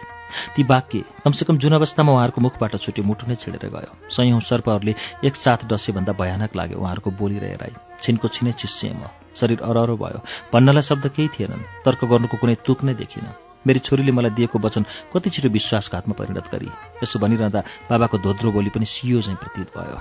ती 0.56 0.64
वाक्य 0.64 1.04
कमसेकम 1.24 1.58
जुन 1.60 1.74
अवस्थामा 1.74 2.12
उहाँहरूको 2.12 2.42
मुखबाट 2.42 2.74
छुट्यो 2.80 3.04
मुटु 3.04 3.28
नै 3.28 3.36
छिडेर 3.36 3.70
गयो। 3.70 3.92
सयौँ 4.08 4.40
सर्पहरूले 4.40 4.96
एकसाथ 5.28 5.68
डसेभन्दा 5.68 6.14
भयानक 6.16 6.56
लाग्यो 6.56 6.80
उहाँहरूको 6.80 7.12
बोली 7.12 7.38
र 7.40 7.46
हेराइ। 7.54 7.74
छिनको 8.02 8.28
छिनै 8.28 8.52
चिस्सिएँ 8.56 8.96
म। 8.96 9.12
शरीर 9.36 9.60
अरहरो 9.62 9.96
भयो। 10.00 10.20
भन्नलाई 10.54 10.82
शब्द 10.82 11.06
केही 11.12 11.28
थिएनन्। 11.28 11.68
तर्क 11.86 12.02
गर्नुको 12.08 12.38
कुनै 12.40 12.56
तुक 12.66 12.84
नै 12.88 12.94
देखिनँ। 12.96 13.53
मेरी 13.68 13.80
छोरीले 13.80 14.12
मलाई 14.12 14.32
दिएको 14.32 14.60
वचन 14.60 14.86
कति 15.14 15.30
छिटो 15.30 15.50
विश्वासघातमा 15.50 16.14
परिणत 16.14 16.48
गरी। 16.52 16.70
यसो 17.04 17.20
भनिरहँदा 17.20 17.62
बाबाको 17.90 18.18
धोद्रो 18.18 18.52
बोली 18.52 18.70
पनि 18.70 18.86
सियो 18.86 19.22
चाहिँ 19.22 19.38
प्रतीत 19.38 19.72
भयो। 19.78 20.00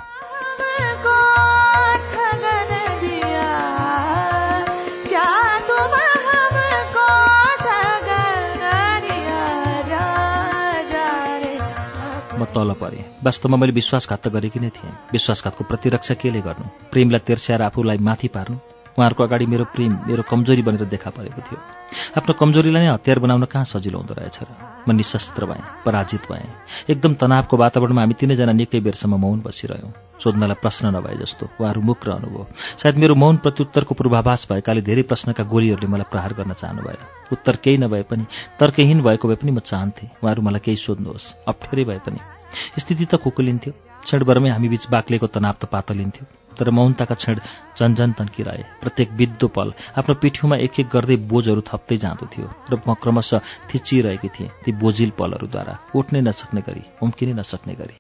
म 12.33 12.45
तल 12.45 12.75
परेँ। 12.75 13.23
वास्तवमा 13.23 13.57
मैले 13.57 13.73
विश्वासघात 13.73 14.21
त 14.27 14.28
गरेकी 14.28 14.61
नै 14.61 14.71
थिएँ। 14.75 14.93
विश्वासघातको 15.12 15.65
प्रतिरक्षा 15.65 16.15
केले 16.15 16.41
गर्नु? 16.41 16.67
प्रेमलाई 16.91 17.21
तेर्स्याएर 17.23 17.62
आफूलाई 17.62 17.99
माथि 18.03 18.28
पार्नु? 18.28 18.57
उहाँहरूको 18.99 19.23
अगाडि 19.25 19.47
मेरो 19.47 19.65
प्रेम 19.65 19.93
मेरो 20.09 20.23
कमजोरी 20.23 20.62
बनेर 20.62 20.85
देखा 20.85 21.11
परेको 21.11 21.41
थियो। 21.41 21.82
आफ्नो 22.17 22.33
कमजोरीलाई 22.41 22.83
नै 22.83 22.92
हतियार 22.92 23.19
बनाउन 23.19 23.44
कहाँ 23.53 23.65
सजिलो 23.65 23.99
हुँदो 23.99 24.15
रहेछ 24.15 24.39
र? 24.42 24.49
म 24.87 24.91
निशस्त्र 24.92 25.42
भएँ 25.47 25.62
पराजित 25.85 26.25
भएँ। 26.31 26.49
एकदम 26.92 27.15
तनावको 27.21 27.55
वातावरणमा 27.57 28.03
हामी 28.03 28.15
तिनैजना 28.21 28.53
निकै 28.53 28.81
बेरसम्म 28.81 29.17
मौन 29.17 29.41
बसिरह्यौँ। 29.47 29.92
सोध्नलाई 30.23 30.58
प्रश्न 30.62 30.94
नभए 30.94 31.17
जस्तो 31.23 31.44
उहाँहरू 31.58 31.81
मुख 31.83 32.01
रहनु 32.07 32.28
भयो 32.31 32.47
सायद 32.78 32.97
मेरो 32.97 33.15
मौन 33.15 33.37
प्रत्युत्तरको 33.42 33.92
पूर्वाभास 33.94 34.47
भएकाले 34.51 34.81
धेरै 34.83 35.03
प्रश्नका 35.10 35.42
गोलीहरूले 35.44 35.89
मलाई 35.91 36.08
प्रहार 36.10 36.33
गर्न 36.39 36.53
चाहनु 36.55 36.83
भएन 36.83 37.03
उत्तर 37.35 37.57
केही 37.65 37.76
नभए 37.83 38.03
पनि 38.10 38.25
तर्कहीन 38.60 39.03
भएको 39.03 39.28
भए 39.28 39.39
पनि 39.42 39.51
म 39.51 39.58
चाहन्थेँ। 39.60 40.08
उहाँहरू 40.23 40.42
मलाई 40.42 40.62
केही 40.62 40.78
सोध्नुहोस्। 40.78 41.26
अप्ठ्यारै 41.49 41.85
भए 41.85 42.01
पनि। 42.07 42.21
स्थिति 42.78 43.05
त 43.05 43.15
कुकुलिन्थ्यो 43.19 43.73
क्षणभरमै 44.07 44.51
हामी 44.51 44.69
बीच 44.69 44.85
बाक्लेको 44.91 45.26
तनाव 45.26 45.55
त 45.58 45.65
पातलिन्थ्यो 45.67 46.25
तर 46.58 46.70
मौनताका 46.70 47.15
क्षण 47.15 47.36
झन्झन 47.78 48.10
तन्किरहे 48.18 48.62
प्रत्येक 48.83 49.17
बित्दो 49.17 49.47
पल 49.49 49.68
आफ्नो 49.99 50.15
पिठ्यौमा 50.15 50.56
एक 50.56 50.81
एक 50.81 50.88
गर्दै 50.94 51.17
बोझहरू 51.31 51.62
थप्दै 51.67 51.97
जाँदो 51.97 52.26
थियो 52.33 52.49
र 52.70 52.72
म 52.86 52.94
क्रमशः 53.02 53.38
थिचिरहेकी 53.70 54.28
थिएँ 54.28 54.51
ती 54.65 54.70
बोझिल 54.72 55.10
पलहरूद्वारा। 55.18 55.74
उठ्नै 55.97 56.20
नसक्ने 56.20 56.60
गरी 56.60 56.83
उम्किनै 57.02 57.33
नसक्ने 57.33 57.74
गरी। 57.74 57.97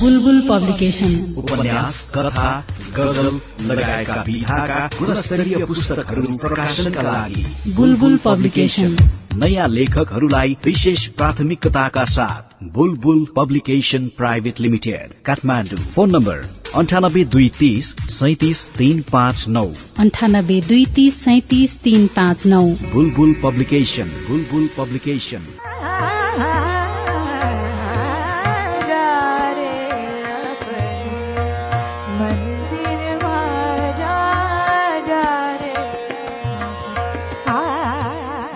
बुलबुल 0.00 0.40
पब्लिकेशन। 0.48 1.12
उपन्यास 1.36 1.96
कथा 2.14 2.48
गजल 2.96 3.28
लगायतका 3.68 4.22
विधाका 4.22 4.80
गुणस्तरीय 4.98 5.64
पुस्तकहरू 5.64 6.36
प्रकाशनका 6.36 7.02
लागि। 7.02 7.42
बुलबुल 7.76 8.16
पब्लिकेशन। 8.24 9.23
नयाँ 9.36 9.68
लेखकहरूलाई 9.68 10.56
विशेष 10.64 11.06
प्राथमिकताका 11.06 12.04
साथ 12.04 12.64
Bulbul 12.72 13.24
publication 13.36 14.06
private 14.16 14.60
limited 14.60 15.14
Kathmandu. 15.26 15.78
Phone 15.94 16.10
number 16.10 16.44
अन्ठानब्बे 16.74 17.24
दुई 17.24 17.48
तिस 17.48 17.88
सैतिस 18.10 18.64
तीन 18.78 19.02
पाँच 19.12 19.44
नौ। 19.48 19.66
अन्ठानब्बे 19.98 20.60
दुई 20.60 20.84
तिस 20.94 21.14
सैतिस 21.14 21.70
तीन 21.82 22.06
पाँच 22.16 22.46
नौ। 22.46 22.62
Bulbul 22.92 23.34
publication 23.42 24.14
Bulbul 24.28 24.68
publication. 24.78 25.42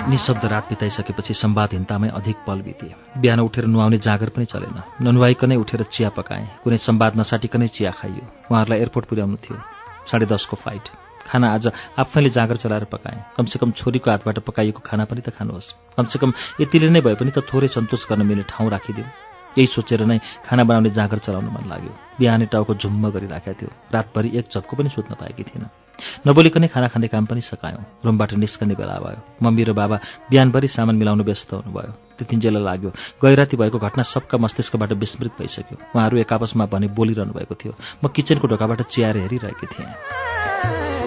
निशब्द 0.09 0.45
रात 0.45 0.69
बिताइसकेपछि 0.69 1.35
सम्वादहीनतामै 1.35 2.09
अधिक 2.09 2.37
पल 2.47 2.61
बिते 2.65 2.87
बिहान 3.21 3.41
उठेर 3.41 3.65
नुहाउने 3.67 3.99
जाँगर 4.01 4.29
पनि 4.33 4.45
चलेन। 4.45 5.05
ननुहाइकनै 5.05 5.57
उठेर 5.57 5.83
चिया 5.85 6.09
पकाएँ। 6.11 6.47
कुनै 6.65 6.77
सम्वाद 6.81 7.13
नसाटिकनै 7.21 7.69
चिया 7.69 7.91
खाइयो। 7.93 8.25
उहाँहरूलाई 8.49 8.79
एयरपोर्ट 8.79 9.07
पुर्याउनु 9.07 9.37
थियो। 9.37 9.57
साढे 10.09 10.27
दसको 10.27 10.57
फ्लाइट। 10.57 10.87
खाना 11.29 11.47
आज 11.53 11.67
आफैले 12.01 12.31
जाँगर 12.31 12.57
चलाएर 12.57 12.85
पकाएँ। 12.89 13.21
कमसेकम 13.37 13.71
छोरीको 13.77 14.11
हातबाट 14.11 14.39
पकाइएको 14.49 14.81
खाना 14.81 15.05
पनि 15.05 15.21
त 15.21 15.29
खानुहोस्। 15.37 15.69
कमसेकम 15.97 16.33
यतिले 16.61 16.89
नै 16.89 17.01
भए 17.05 17.15
पनि 17.21 17.31
त 17.37 17.45
थोरै 17.45 17.69
सन्तोष 17.69 18.09
गर्न 18.09 18.25
मिल्ने 18.25 18.49
ठाउँ 18.49 18.71
राखिदिउँ 18.71 19.09
यही 19.61 19.67
सोचेर 19.67 20.09
नै 20.09 20.19
खाना 20.49 20.65
बनाउने 20.65 20.91
जाँगर 20.97 21.19
चलाउन 21.21 21.53
मन 21.53 21.69
लाग्यो। 21.69 21.93
बिहानै 22.17 22.47
टाउको 22.49 22.81
झुम्म 22.81 23.13
गरिराखेको 23.13 23.61
थियो। 23.61 23.71
रातभरि 23.93 24.29
एक 24.41 24.49
झप्को 24.49 24.73
पनि 24.73 24.89
सुत्न 24.89 25.21
पाएकी 25.21 25.45
थिइनँ 25.45 25.69
नबोलिकनै 26.27 26.69
खाना 26.69 26.89
खाने 26.89 27.09
काम 27.09 27.25
पनि 27.27 27.41
सकायौँ। 27.41 27.85
रुमबाट 28.05 28.35
निस्कने 28.35 28.75
बेला 28.75 28.99
भयो। 28.99 29.21
मम्मी 29.43 29.63
र 29.65 29.73
बाबा 29.73 29.97
बिहानभरि 30.31 30.69
सामान 30.69 30.97
मिलाउनु 30.97 31.25
व्यस्त 31.25 31.53
हुनुभयो। 31.53 31.93
त्यतिन्जेल 32.19 32.57
लाग्यो। 32.57 32.91
गैराती 33.23 33.57
भएको 33.57 33.79
घटना 33.79 34.03
सबका 34.03 34.39
मस्तिष्कबाट 34.39 34.93
विस्मृत 34.93 35.33
भइसक्यो। 35.39 35.79
उहाँहरू 35.95 36.17
एक 36.19 36.33
आपसमा 36.33 36.67
भने 36.67 36.89
बोलिरहनु 36.89 37.33
भएको 37.33 37.55
थियो। 37.55 37.75
म 38.05 38.09
किचनको 38.09 38.49
ढोकाबाट 38.49 38.83
चियाएर 38.83 39.17
हेरिरहेकी 39.17 39.67
थिएँ। 39.67 40.98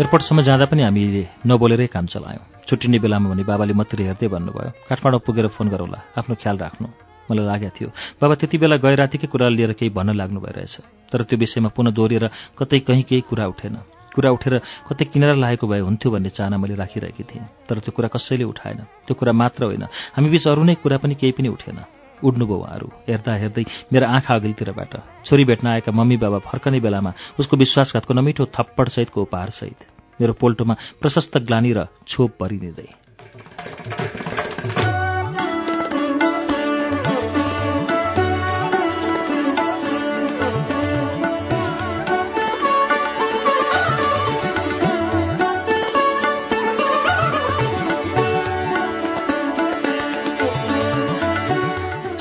एयरपोर्टसम्म 0.00 0.40
जाँदा 0.40 0.64
पनि 0.64 0.82
हामीले 0.82 1.44
नबोलेरै 1.44 1.86
काम 1.92 2.06
चलायौँ। 2.08 2.64
छुट्टिने 2.64 2.98
बेलामा 3.04 3.36
भने 3.36 3.44
बाबाले 3.44 3.76
मात्रै 3.76 4.08
हेर्दै 4.08 4.28
भन्नुभयो 4.32 4.88
काठमाडौँ 4.88 5.20
पुगेर 5.28 5.46
फोन 5.52 5.68
गरौँला 5.68 5.98
आफ्नो 6.16 6.34
ख्याल 6.40 6.56
राख्नु। 6.56 6.88
मलाई 7.28 7.44
लागेको 7.44 7.76
थियो 7.76 7.88
बाबा 8.16 8.34
त्यति 8.40 8.56
बेला 8.64 8.76
गए 8.80 8.96
रातिकै 8.96 9.28
कुरा 9.28 9.52
लिएर 9.52 9.76
केही 9.76 9.92
भन्न 9.92 10.16
लाग्नु 10.16 10.40
भइरहेछ। 10.40 10.74
तर 11.12 11.20
त्यो 11.28 11.36
विषयमा 11.36 11.68
पुनः 11.76 11.92
दोहोरिएर 11.92 12.24
कतै 12.56 12.78
कहीँ 12.88 13.04
केही 13.04 13.28
कुरा 13.28 13.44
उठेन। 13.52 13.76
कुरा 14.16 14.30
उठेर 14.40 14.54
कतै 14.88 15.04
किनारा 15.12 15.36
लागेको 15.36 15.68
भए 15.68 15.84
हुन्थ्यो 15.84 16.08
भन्ने 16.16 16.30
चाहना 16.32 16.56
मैले 16.56 16.80
राखिरहेकी 16.80 17.24
थिएँ। 17.28 17.68
तर 17.68 17.84
त्यो 17.84 17.92
कुरा 17.92 18.08
कसैले 18.08 18.48
उठाएन। 18.48 18.80
त्यो 19.04 19.14
कुरा 19.20 19.32
मात्र 19.36 19.68
होइन। 19.68 19.84
हामी 20.16 20.28
बिच 20.32 20.48
अरू 20.48 20.64
नै 20.64 20.80
कुरा 20.80 20.96
पनि 20.96 21.14
केही 21.20 21.36
पनि 21.36 21.52
उठेन। 21.52 21.99
उड्नुभयो 22.24 22.56
उहाँहरू। 22.56 22.88
हेर्दा 23.08 23.32
हेर्दै 23.34 23.64
मेरो 23.92 24.06
आँखा 24.06 24.34
अघिल्तिरबाट। 24.34 24.92
छोरी 25.24 25.44
भेट्न 25.44 25.66
आएका 25.66 25.92
मम्मी 25.92 26.16
बाबा 26.16 26.38
फर्कने 26.44 26.80
बेलामा 26.80 27.12
उसको 27.40 27.56
विश्वासघातको 27.56 28.12
नमिठो 28.14 28.44
थप्पडसहितको 28.54 29.18
उपहारसहित 29.22 29.80
मेरो 30.20 30.32
पोल्टोमा 30.36 30.74
प्रशस्त 31.00 31.38
ग्लानी 31.48 31.72
र 31.72 31.88
छोप 32.06 32.30
भरिदिँदै। 32.40 32.99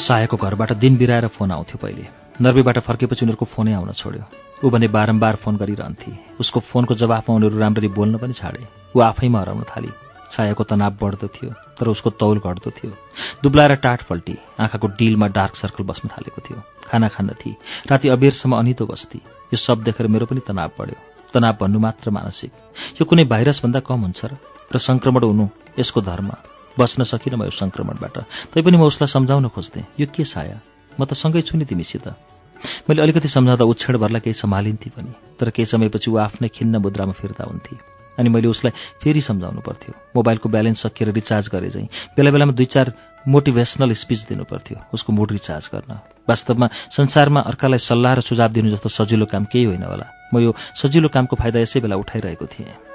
सायाको 0.10 0.38
घरबाट 0.38 0.72
दिन 0.82 0.98
बिराएर 0.98 1.28
फोन 1.30 1.52
आउँथ्यो 1.54 1.78
पहिले। 1.78 2.04
नर्वेबाट 2.42 2.78
फर्केपछि 2.82 3.26
उनीहरूको 3.26 3.46
फोनै 3.46 3.74
आउन 3.78 3.94
छोड्यो। 3.94 4.26
ऊ 4.66 4.70
भने 4.74 4.88
बारम्बार 4.90 5.36
फोन 5.38 5.58
गरिरहन्थे। 5.62 6.42
उसको 6.42 6.60
फोनको 6.66 6.98
जवाफमा 6.98 7.36
उनीहरू 7.36 7.58
राम्ररी 7.62 7.88
बोल्न 7.94 8.18
पनि 8.18 8.34
छाडे। 8.34 8.66
ऊ 8.96 9.00
आफैमा 9.06 9.40
हराउन 9.40 9.64
थाली। 9.70 9.92
छायाको 10.34 10.64
तनाव 10.66 10.98
बढ्दो 10.98 11.28
थियो 11.30 11.54
तर 11.78 11.88
उसको 11.94 12.10
तौल 12.18 12.42
घट्दो 12.42 12.70
थियो। 12.74 12.92
दुब्लाएर 13.44 13.76
टाट 13.86 14.02
पल्टी 14.10 14.36
आँखाको 14.58 14.88
डिलमा 14.98 15.28
डार्क 15.30 15.56
सर्कल 15.62 15.84
बस्न 15.86 16.10
थालेको 16.10 16.42
थियो। 16.42 16.58
खाना 16.90 17.08
खान्न 17.14 17.38
थिए। 17.38 17.56
राति 17.86 18.10
अबेरसम्म 18.10 18.58
अनितो 18.58 18.86
बस्ती। 18.90 19.22
यो 19.54 19.58
सब 19.62 19.84
देखेर 19.86 20.08
मेरो 20.10 20.26
पनि 20.26 20.42
तनाव 20.42 20.72
बढ्यो। 20.74 20.98
तनाव 21.34 21.58
भन्नु 21.62 21.80
मात्र 21.86 22.10
मानसिक। 22.10 22.52
यो 22.98 23.06
कुनै 23.06 23.30
भाइरसभन्दा 23.30 23.80
कम 23.86 24.10
हुन्छ 24.10 24.26
र 24.74 24.78
सङ्क्रमण 24.78 25.22
हुनु 25.22 25.46
यसको 25.78 26.02
धर्म। 26.02 26.30
बस्न 26.80 27.04
सकिनँ 27.04 27.36
म 27.36 27.44
यो 27.44 27.52
सङ्क्रमणबाट। 27.52 28.16
तैपनि 28.56 28.78
म 28.80 28.88
उसलाई 28.88 29.12
सम्झाउन 29.12 29.48
खोज्थेँ। 29.52 29.84
यो 30.00 30.08
के 30.08 30.24
साया? 30.24 30.58
म 30.96 31.04
त 31.04 31.14
सँगै 31.14 31.44
छु 31.44 31.60
नि 31.60 31.66
तिमीसित। 31.68 32.08
मैले 32.88 33.02
अलिकति 33.04 33.28
सम्झाउँदा 33.28 33.66
उछेड 33.68 33.96
भर्ला 34.00 34.20
केही 34.20 34.36
सम्हालिन्थेँ 34.36 34.92
पनि 34.92 35.12
तर 35.40 35.50
केही 35.56 35.68
समयपछि 35.68 36.12
ऊ 36.12 36.16
आफ्नै 36.20 36.48
खिन्न 36.52 36.84
मुद्रामा 36.84 37.14
फिर्ता 37.16 37.44
हुन्थे। 37.48 37.76
अनि 38.20 38.28
मैले 38.28 38.48
उसलाई 38.52 39.00
फेरि 39.00 39.22
सम्झाउनु 39.24 39.62
पर्थ्यो। 39.64 39.96
मोबाइलको 40.16 40.50
ब्यालेन्स 40.52 40.84
सकिएर 40.84 41.16
रिचार्ज 41.16 41.48
गरे 41.56 41.70
चाहिँ 41.72 41.88
बेला 42.20 42.32
बेलामा 42.36 42.52
दुई 42.52 42.68
चार 42.68 42.92
मोटिभेसनल 43.32 43.96
स्पिच 43.96 44.22
दिनु 44.28 44.44
पर्थ्यो 44.44 44.92
उसको 44.92 45.10
मुड 45.16 45.32
रिचार्ज 45.40 45.66
गर्न। 45.72 45.92
वास्तवमा 46.28 46.68
संसारमा 46.92 47.40
अर्कालाई 47.48 47.80
सल्लाह 47.80 48.14
र 48.20 48.22
सुझाव 48.28 48.52
दिनु 48.52 48.76
जस्तो 48.76 48.90
सजिलो 48.92 49.26
काम 49.26 49.48
केही 49.48 49.66
होइन 49.72 49.84
होला। 49.88 50.08
म 50.36 50.44
यो 50.44 50.52
सजिलो 50.76 51.08
कामको 51.16 51.36
फाइदा 51.40 51.64
यसै 51.64 51.80
बेला 51.80 51.96
उठाइरहेको 51.96 52.46
थिएँ। 52.46 52.89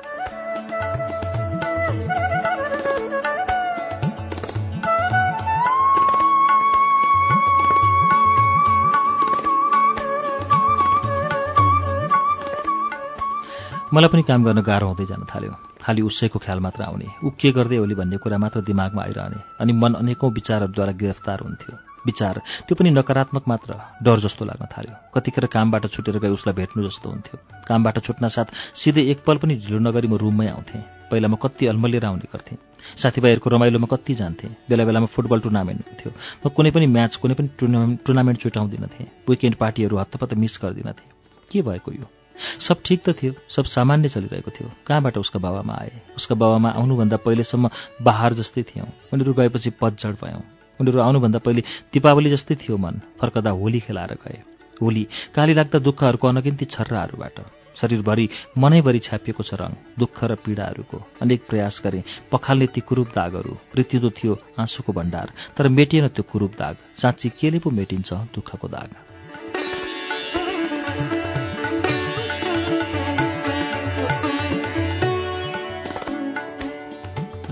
मलाई 13.95 14.11
पनि 14.11 14.23
काम 14.27 14.43
गर्न 14.43 14.61
गाह्रो 14.67 14.87
हुँदै 14.91 15.07
जान 15.07 15.23
थाल्यो। 15.31 15.55
खालि 15.79 16.03
उसैको 16.03 16.39
ख्याल 16.43 16.59
मात्र 16.59 16.83
आउने। 16.83 17.07
ऊ 17.23 17.31
के 17.39 17.51
गर्दै 17.55 17.79
होली 17.79 17.95
भन्ने 17.95 18.17
कुरा 18.19 18.39
मात्र 18.43 18.61
दिमागमा 18.67 19.03
आइरहने 19.07 19.39
अनि 19.63 19.73
मन 19.73 19.93
अनेकौँ 20.03 20.31
विचारहरूद्वारा 20.35 20.93
गिरफ्तार 20.99 21.39
हुन्थ्यो। 21.47 21.73
विचार 22.03 22.35
त्यो 22.67 22.75
पनि 22.75 22.91
नकारात्मक 22.91 23.45
मात्र 23.47 23.71
डर 24.03 24.19
जस्तो 24.19 24.43
लाग्न 24.51 24.67
थाल्यो। 24.67 24.95
कतिखेर 25.15 25.47
कामबाट 25.47 25.87
छुटेर 25.95 26.19
गए 26.19 26.33
उसलाई 26.35 26.55
भेट्नु 26.59 26.83
जस्तो 26.83 27.07
हुन्थ्यो। 27.07 27.37
कामबाट 27.71 27.97
छुट्न 28.03 28.29
साथ 28.35 28.49
सिधै 28.75 29.03
एकपल 29.15 29.37
पनि 29.39 29.55
ढिलो 29.63 29.79
नगरी 29.79 30.09
म 30.11 30.19
रुममै 30.19 30.49
आउँथेँ। 30.51 30.83
पहिला 31.11 31.29
म 31.31 31.39
कति 31.39 31.71
अल्मलिएर 31.71 32.05
आउने 32.11 32.27
गर्थेँ। 32.35 32.59
साथीभाइहरूको 32.99 33.49
रमाइलोमा 33.55 33.87
कति 33.87 34.15
जान्थेँ। 34.19 34.51
बेला 34.69 34.85
बेलामा 34.91 35.07
फुटबल 35.07 35.39
टुर्नामेन्ट 35.47 35.81
हुन्थ्यो। 35.87 36.11
म 36.43 36.51
कुनै 36.51 36.71
पनि 36.75 36.87
म्याच 36.91 37.23
कुनै 37.23 37.35
पनि 37.39 37.49
टुर्नामेन्ट 37.63 38.03
टुर्नामेन्ट 38.03 38.39
छुटाउँदिनथेँ 38.43 39.07
विकेन्ड 39.31 39.57
पार्टीहरू 39.63 39.95
हत्तपत्त 40.03 40.35
मिस 40.35 40.59
गर्दिनथेँ 40.63 41.09
के 41.51 41.63
भएको 41.63 41.93
यो? 41.95 42.24
सब 42.61 42.83
ठिक 42.85 43.01
त 43.09 43.17
थियो 43.23 43.33
सब 43.49 43.65
सामान्य 43.65 44.09
चलिरहेको 44.09 44.51
थियो। 44.51 44.71
कहाँबाट 44.87 45.19
उसका 45.19 45.39
बाबामा 45.39 45.75
आए? 45.75 45.93
उसका 46.17 46.35
बाबामा 46.35 46.71
आउनुभन्दा 46.71 47.17
पहिलेसम्म 47.17 47.71
बहार 48.03 48.35
जस्तै 48.35 48.63
थियौँ। 48.63 48.89
उनीहरू 49.13 49.33
गएपछि 49.33 49.71
पतझड 49.71 50.15
भयौँ। 50.23 50.43
उनीहरू 50.81 51.01
आउनुभन्दा 51.01 51.39
पहिले 51.39 51.63
दीपावली 51.93 52.31
जस्तै 52.31 52.55
थियो 52.55 52.77
मन। 52.77 53.01
फर्कदा 53.21 53.51
होली 53.51 53.81
खेलाएर 53.81 54.19
गए। 54.25 54.43
होली 54.83 55.07
काली 55.35 55.55
लाग्दा 55.55 55.79
दुःखहरूको 55.79 56.29
अनगिन्ती 56.29 56.65
छर्राहरूबाट। 56.65 57.39
शरीरभरि 57.77 58.29
मनैभरि 58.59 58.99
छ्यापिएको 58.99 59.43
छ 59.43 59.55
रङ 59.55 59.73
दुःख 59.99 60.19
र 60.25 60.35
पीडाहरूको। 60.35 60.99
अनेक 61.23 61.41
प्रयास 61.49 61.81
गरे 61.85 62.03
पखाल्ने 62.33 62.67
ती 62.67 62.81
कुरूप 62.81 63.09
दागहरू। 63.15 63.57
रित्तिँदो 63.75 64.11
थियो 64.11 64.39
आँसुको 64.59 64.93
भण्डार 64.93 65.33
तर 65.57 65.69
मेटिएन 65.69 66.09
त्यो 66.09 66.23
कुरूप 66.23 66.53
दाग। 66.59 66.75
साँच्ची 66.99 67.29
केले 67.29 67.59
पो 67.59 67.71
मेटिन्छ 67.71 68.13
दुःखको 68.35 68.69
दाग? 68.69 69.14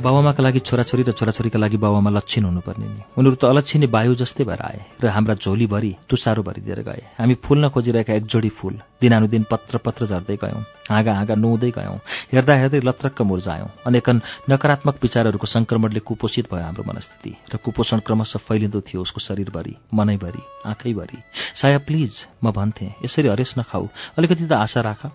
बाबामाका 0.02 0.42
लागि 0.42 0.60
छोराछोरी 0.60 1.02
र 1.02 1.12
छोराछोरीका 1.15 1.58
लागि 1.58 1.76
बाबामा 1.78 2.10
लक्षण 2.10 2.44
हुनुपर्ने 2.44 2.86
नि। 2.86 3.01
उनीहरू 3.17 3.36
त 3.38 3.44
अलक्षिने 3.47 3.86
वायु 3.86 4.15
जस्तै 4.18 4.44
भएर 4.44 4.60
आए 4.60 4.81
र 4.99 5.06
हाम्रा 5.08 5.35
झोलीभरि 5.38 5.92
तुसारो 6.10 6.42
भरिदिएर 6.42 6.81
गए। 6.83 7.02
हामी 7.18 7.35
फुल्न 7.38 7.68
खोजिरहेका 7.70 8.12
एक 8.12 8.26
जोडी 8.26 8.51
फुल 8.58 8.74
दिनानुदिन 9.01 9.42
पत्र 9.51 9.78
पत्र 9.78 10.06
झर्दै 10.06 10.36
गयौँ 10.36 10.62
हाँगा 10.90 11.12
हाँगा 11.15 11.35
नुहाउँदै 11.35 11.70
गयौँ 11.70 11.99
हेर्दा 12.33 12.54
हेर्दै 12.54 12.81
लत्रक्क 12.83 13.22
मुर्जायौँ 13.22 13.70
अनेकन 13.86 14.17
नकारात्मक 14.51 14.97
विचारहरूको 15.02 15.47
सङ्क्रमणले 15.47 16.01
कुपोषित 16.02 16.47
भयो 16.52 16.65
हाम्रो 16.67 16.83
मनस्थिति 16.83 17.33
र 17.49 17.56
कुपोषण 17.65 17.99
क्रमशः 18.06 18.44
फैलिँदो 18.47 18.81
थियो 18.83 19.02
उसको 19.02 19.20
शरीरभरि 19.22 19.74
मनैभरि 19.94 20.42
आँखैभरि। 20.67 21.18
साया 21.54 21.78
प्लिज 21.86 22.12
म 22.44 22.51
भन्थेँ 22.51 22.94
यसरी 23.04 23.28
हरेस 23.28 23.54
नखाऊ। 23.58 23.88
अलिकति 24.18 24.47
त 24.47 24.52
आशा 24.52 24.81
राख। 24.83 25.10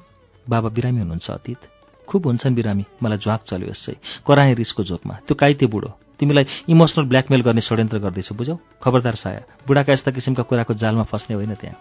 बाबा 0.45 0.69
बिरामी 0.69 0.99
हुनुहुन्छ 0.99 1.29
अतीत। 1.31 1.76
खुब 2.07 2.25
हुन्छन् 2.25 2.55
बिरामी। 2.55 2.85
मलाई 3.03 3.17
ज्वाक 3.17 3.41
चल्यो 3.43 3.69
यसै। 3.69 3.95
कराएँ 4.27 4.55
रिसको 4.55 4.83
जोकमा। 4.83 5.13
त्यो 5.27 5.35
काइते 5.35 5.65
बुढो। 5.65 5.91
तिमीलाई 6.19 6.45
इमोसनल 6.69 7.05
ब्ल्याकमेल 7.05 7.41
गर्ने 7.41 7.61
षड्यन्त्र 7.61 7.99
गर्दैछ 7.99 8.33
बुझौ 8.33 8.57
खबरदार 8.83 9.15
साया। 9.15 9.41
बुढाका 9.67 9.93
यस्ता 9.93 10.11
किसिमका 10.11 10.43
कुराको 10.43 10.73
जालमा 10.73 11.03
फस्ने 11.03 11.35
होइन 11.35 11.53
त्यहाँ। 11.55 11.77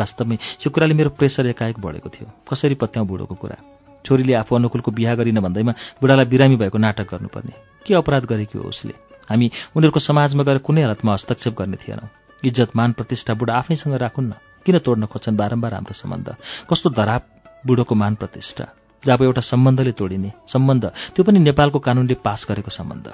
वास्तवमै 0.00 0.34
यो 0.34 0.70
कुराले 0.70 0.94
मेरो 0.94 1.10
प्रेसर 1.10 1.46
एकाएक 1.46 1.78
बढेको 1.80 2.08
थियो। 2.08 2.28
कसरी 2.50 2.74
पत्याउँ 2.74 3.08
बुढोको 3.08 3.34
कुरा? 3.34 3.56
छोरीले 4.04 4.34
आफू 4.34 4.56
अनुकूलको 4.56 4.90
बिहा 4.90 5.14
गरिन 5.14 5.40
भन्दैमा 5.40 5.72
बुढालाई 6.00 6.24
बिरामी 6.24 6.56
भएको 6.56 6.78
नाटक 6.78 7.10
गर्नुपर्ने। 7.10 7.52
के 7.86 7.94
अपराध 7.94 8.24
गरेकी 8.24 8.58
हो 8.58 8.68
उसले? 8.68 8.94
हामी 9.30 9.50
उनीहरूको 9.76 10.00
समाजमा 10.00 10.42
गएर 10.42 10.58
कुनै 10.58 10.82
हालतमा 10.82 11.12
हस्तक्षेप 11.12 11.54
गर्ने 11.58 11.76
थिएनौँ। 11.76 12.08
इज्जत 12.44 12.76
मान 12.76 12.92
प्रतिष्ठा 12.92 13.34
बुढा 13.34 13.54
आफैसँग 13.54 13.94
राखुन् 13.94 14.28
न। 14.28 14.32
किन 14.66 14.78
तोड्न 14.78 15.06
खोज्छन् 15.06 15.36
बारम्बार 15.36 15.74
हाम्रो 15.74 15.94
सम्बन्ध? 15.94 16.36
कस्तो 16.70 16.90
धराप 16.90 17.26
बुढोको 17.66 17.94
मान 17.94 18.14
प्रतिष्ठा। 18.14 18.64
जब 19.06 19.22
एउटा 19.22 19.40
सम्बन्धले 19.40 19.92
तोडिने 19.92 20.32
सम्बन्ध 20.48 20.84
त्यो 21.14 21.24
पनि 21.24 21.38
नेपालको 21.38 21.78
कानुनले 21.78 22.14
पास 22.24 22.46
गरेको 22.48 22.70
सम्बन्ध 22.70 23.12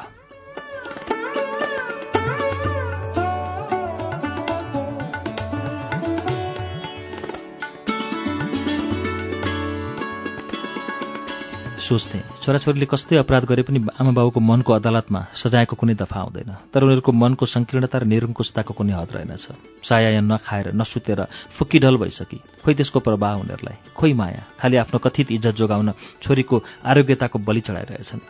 सोच्थेँ। 11.84 12.22
छोराछोरीले 12.42 12.86
कस्तै 12.86 13.16
अपराध 13.16 13.44
गरे 13.44 13.62
पनि 13.62 13.78
आमा 14.00 14.10
बाबुको 14.10 14.40
मनको 14.40 14.72
अदालतमा 14.72 15.20
सजायको 15.36 15.76
कुनै 15.76 15.94
दफा 15.94 16.20
आउँदैन। 16.20 16.50
तर 16.72 16.80
उनीहरूको 16.80 17.12
मनको 17.12 17.44
सङ्कीर्णता 17.46 17.98
र 17.98 18.04
निरङ्कुशताको 18.04 18.72
कुनै 18.72 18.92
हद 18.96 19.10
रहेनछ। 19.12 19.44
साया 19.84 20.10
या 20.10 20.20
नखाएर 20.20 20.72
नसुतेर 20.72 21.20
फुक्कीढल 21.52 21.96
भइसकी। 21.96 22.40
खोइ 22.64 22.74
त्यसको 22.74 22.98
प्रभाव 23.00 23.40
उनीहरूलाई। 23.40 23.76
खोइ 23.92 24.12
माया। 24.12 24.42
खालि 24.60 24.76
आफ्नो 24.76 24.98
कथित 24.98 25.32
इज्जत 25.32 25.54
जोगाउन 25.54 25.92
छोरीको 26.22 26.56
आरोग्यताको 26.84 27.38
बलि 27.38 27.60
चढाइरहेछन्। 27.60 28.20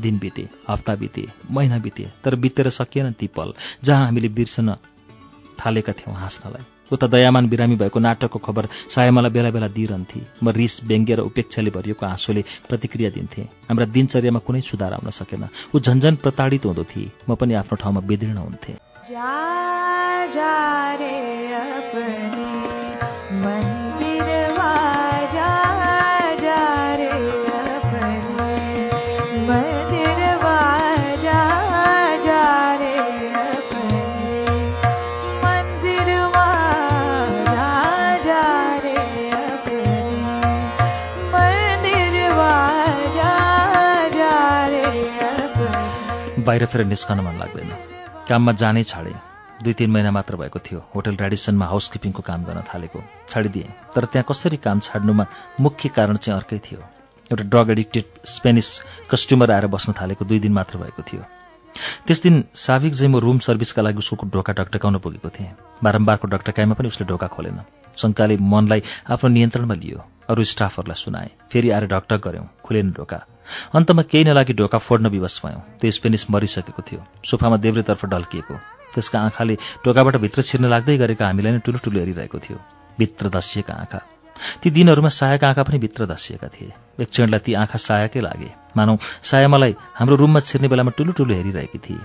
दिन 0.00 0.18
बिते 0.18 0.48
हप्ता 0.68 0.94
बिते 0.96 1.24
महिना 1.50 1.78
बिते 1.78 2.08
तर 2.24 2.36
बितेर 2.36 2.70
सकिएन 2.70 3.12
ती 3.12 3.26
पल 3.28 3.52
जहाँ 3.84 4.06
हामीले 4.06 4.28
बिर्सन 4.28 4.76
थालेका 5.60 5.92
थियौँ 5.92 6.16
हाँस्नलाई। 6.16 6.71
उता 6.92 7.06
दयामान 7.06 7.48
बिरामी 7.48 7.76
भएको 7.76 7.98
नाटकको 7.98 8.38
खबर 8.38 8.68
सायमालाई 8.94 9.30
बेला 9.30 9.50
बेला 9.50 9.68
दिइरहन्थे। 9.68 10.20
म 10.42 10.48
रिस 10.48 10.80
व्यङ्ग्य 10.84 11.14
र 11.14 11.20
उपेक्षाले 11.20 11.70
भरिएको 11.70 12.06
आँसुले 12.06 12.44
प्रतिक्रिया 12.68 13.10
दिन्थेँ। 13.10 13.44
हाम्रा 13.68 13.86
दिनचर्यामा 13.86 14.40
कुनै 14.46 14.60
सुधार 14.60 14.92
आउन 14.92 15.10
सकेन। 15.10 15.48
ऊ 15.74 15.78
झन्झन 15.80 16.14
प्रताडित 16.16 16.64
हुँदो 16.66 16.84
थिए। 16.84 17.10
म 17.28 17.34
पनि 17.34 17.54
आफ्नो 17.54 17.76
ठाउँमा 17.76 18.00
बेदीर्ण 18.00 18.36
हुन्थेँ। 18.36 18.76
बाहिर 46.42 46.66
फेर 46.66 46.84
निस्कन 46.84 47.20
मन 47.20 47.38
लाग्दैन। 47.38 47.70
काममा 48.28 48.52
जानै 48.52 48.82
छाडेँ। 48.84 49.14
दुई 49.62 49.72
तिन 49.72 49.90
महिना 49.90 50.10
मात्र 50.10 50.36
भएको 50.36 50.58
थियो। 50.58 50.80
होटल 50.94 51.16
रेडिसनमा 51.16 51.66
हाउसकिपिङको 51.66 52.22
काम 52.22 52.44
गर्न 52.44 52.62
थालेको। 52.68 53.02
छाडिदिएँ। 53.28 53.68
तर 53.94 54.04
त्यहाँ 54.04 54.26
कसरी 54.28 54.56
काम 54.56 54.80
छाड्नुमा 54.80 55.26
मुख्य 55.60 55.88
कारण 55.88 56.16
चाहिँ 56.16 56.40
अर्कै 56.40 56.58
थियो। 56.58 56.80
एउटा 57.30 57.44
ड्रग 57.44 57.70
एडिक्टेड 57.70 58.04
स्पेनिस 58.26 58.68
कस्टमर 59.10 59.50
आएर 59.50 59.66
बस्न 59.66 59.92
थालेको 59.92 60.24
दुई 60.24 60.38
दिन 60.38 60.52
मात्र 60.52 60.78
भएको 60.78 61.02
थियो। 61.02 61.22
त्यस 62.06 62.22
दिन 62.22 62.44
साविक 62.54 62.94
चाहिँ 62.94 63.12
म 63.12 63.18
रुम 63.18 63.38
सर्भिसका 63.38 63.82
लागि 63.82 63.98
उसको 63.98 64.26
ढोका 64.26 64.52
टकटकाउन 64.52 64.98
पुगेको 64.98 65.28
थिएँ। 65.28 65.50
बारम्बारको 65.84 66.28
डकटकाइमा 66.28 66.74
पनि 66.74 66.88
उसले 66.88 67.06
ढोका 67.06 67.26
खोलेन। 67.26 67.60
शङ्काले 67.98 68.36
मनलाई 68.36 68.82
आफ्नो 69.10 69.30
नियन्त्रणमा 69.30 69.74
लियो। 69.74 70.04
अरू 70.30 70.44
स्टाफहरूलाई 70.44 70.94
सुनाए। 70.94 71.30
फेरि 71.52 71.70
आएर 71.70 71.86
ढकटक 71.86 72.28
गऱ्यौँ। 72.28 72.48
खुलेन 72.64 72.90
ढोका। 72.90 73.26
अन्तमा 73.74 74.02
केही 74.02 74.24
नलागि 74.24 74.52
ढोका 74.52 74.78
फोड्न 74.78 75.06
विवश 75.06 75.40
भयौँ। 75.46 75.60
त्यो 75.80 75.90
स्पेनिस 75.90 76.30
मरिसकेको 76.30 76.82
थियो। 76.82 77.04
सोफामा 77.24 77.56
देब्रेतर्फ 77.56 78.04
ढल्किएको। 78.06 78.54
त्यसका 78.94 79.20
आँखाले 79.20 79.58
ढोकाबाट 79.84 80.16
भित्र 80.16 80.42
छिर्न 80.42 80.64
लाग्दै 80.64 80.96
गरेको 80.96 81.24
हामीलाई 81.24 81.52
नै 81.52 81.58
ठुलो 81.58 81.78
ठुलो 81.78 81.98
हेरिरहेको 82.00 82.38
थियो। 82.38 82.58
भित्र 82.98 83.28
धसिएका 83.28 83.74
आँखा। 83.74 84.00
ती 84.62 84.70
दिनहरूमा 84.70 85.08
सायाका 85.08 85.48
आँखा 85.48 85.62
पनि 85.62 85.78
भित्र 85.78 86.06
धसिएका 86.06 86.48
थिए। 86.48 86.72
एक 87.00 87.08
क्षणलाई 87.10 87.40
ती 87.40 87.54
आँखा 87.54 87.78
सायाकै 87.78 88.20
लागे। 88.20 88.50
मानौ 88.76 88.96
साया 89.22 89.48
मलाई 89.48 89.76
हाम्रो 89.94 90.16
रुममा 90.16 90.40
छिर्ने 90.40 90.68
बेलामा 90.68 90.90
ठुलो 90.90 91.34
हेरिरहेकी 91.34 91.78
थिए। 91.78 91.98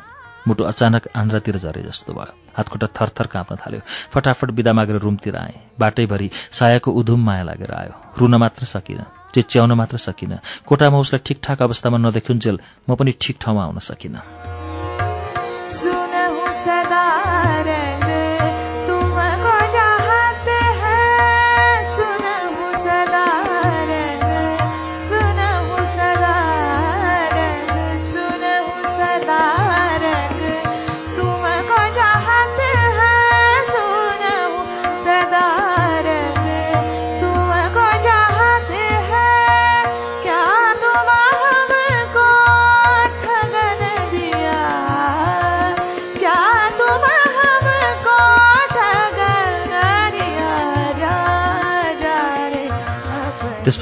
मुटु 0.48 0.64
अचानक 0.64 1.08
आन्द्रातिर 1.16 1.58
झरे 1.58 1.82
जस्तो 1.84 2.14
भयो। 2.14 2.34
हातखुट्टा 2.58 2.88
थरथर 2.98 3.28
काँप्न 3.28 3.56
थाल्यो। 3.56 3.82
फटाफट 4.14 4.52
बिदा 4.58 4.74
मागेर 4.74 4.98
रुमतिर 5.06 5.36
आएँ। 5.36 5.56
बाटैभरि 5.80 6.30
सायाको 6.52 6.92
उधुम 6.92 7.26
माया 7.26 7.44
लागेर 7.44 7.72
आयो। 7.72 7.94
रुन 8.20 8.36
मात्र 8.36 8.66
सकिनँ 8.66 9.06
चिच्याउन 9.34 9.72
मात्र 9.72 9.98
सकिनँ। 9.98 10.40
कोठामा 10.66 10.98
उसलाई 10.98 11.22
ठिकठाक 11.26 11.62
अवस्थामा 11.62 11.98
नदेखुन्जेल 11.98 12.60
म 12.90 12.96
पनि 12.96 13.12
ठिक 13.22 13.38
ठाउँमा 13.42 13.64
आउन 13.64 13.80
सकिनँ। 13.90 14.57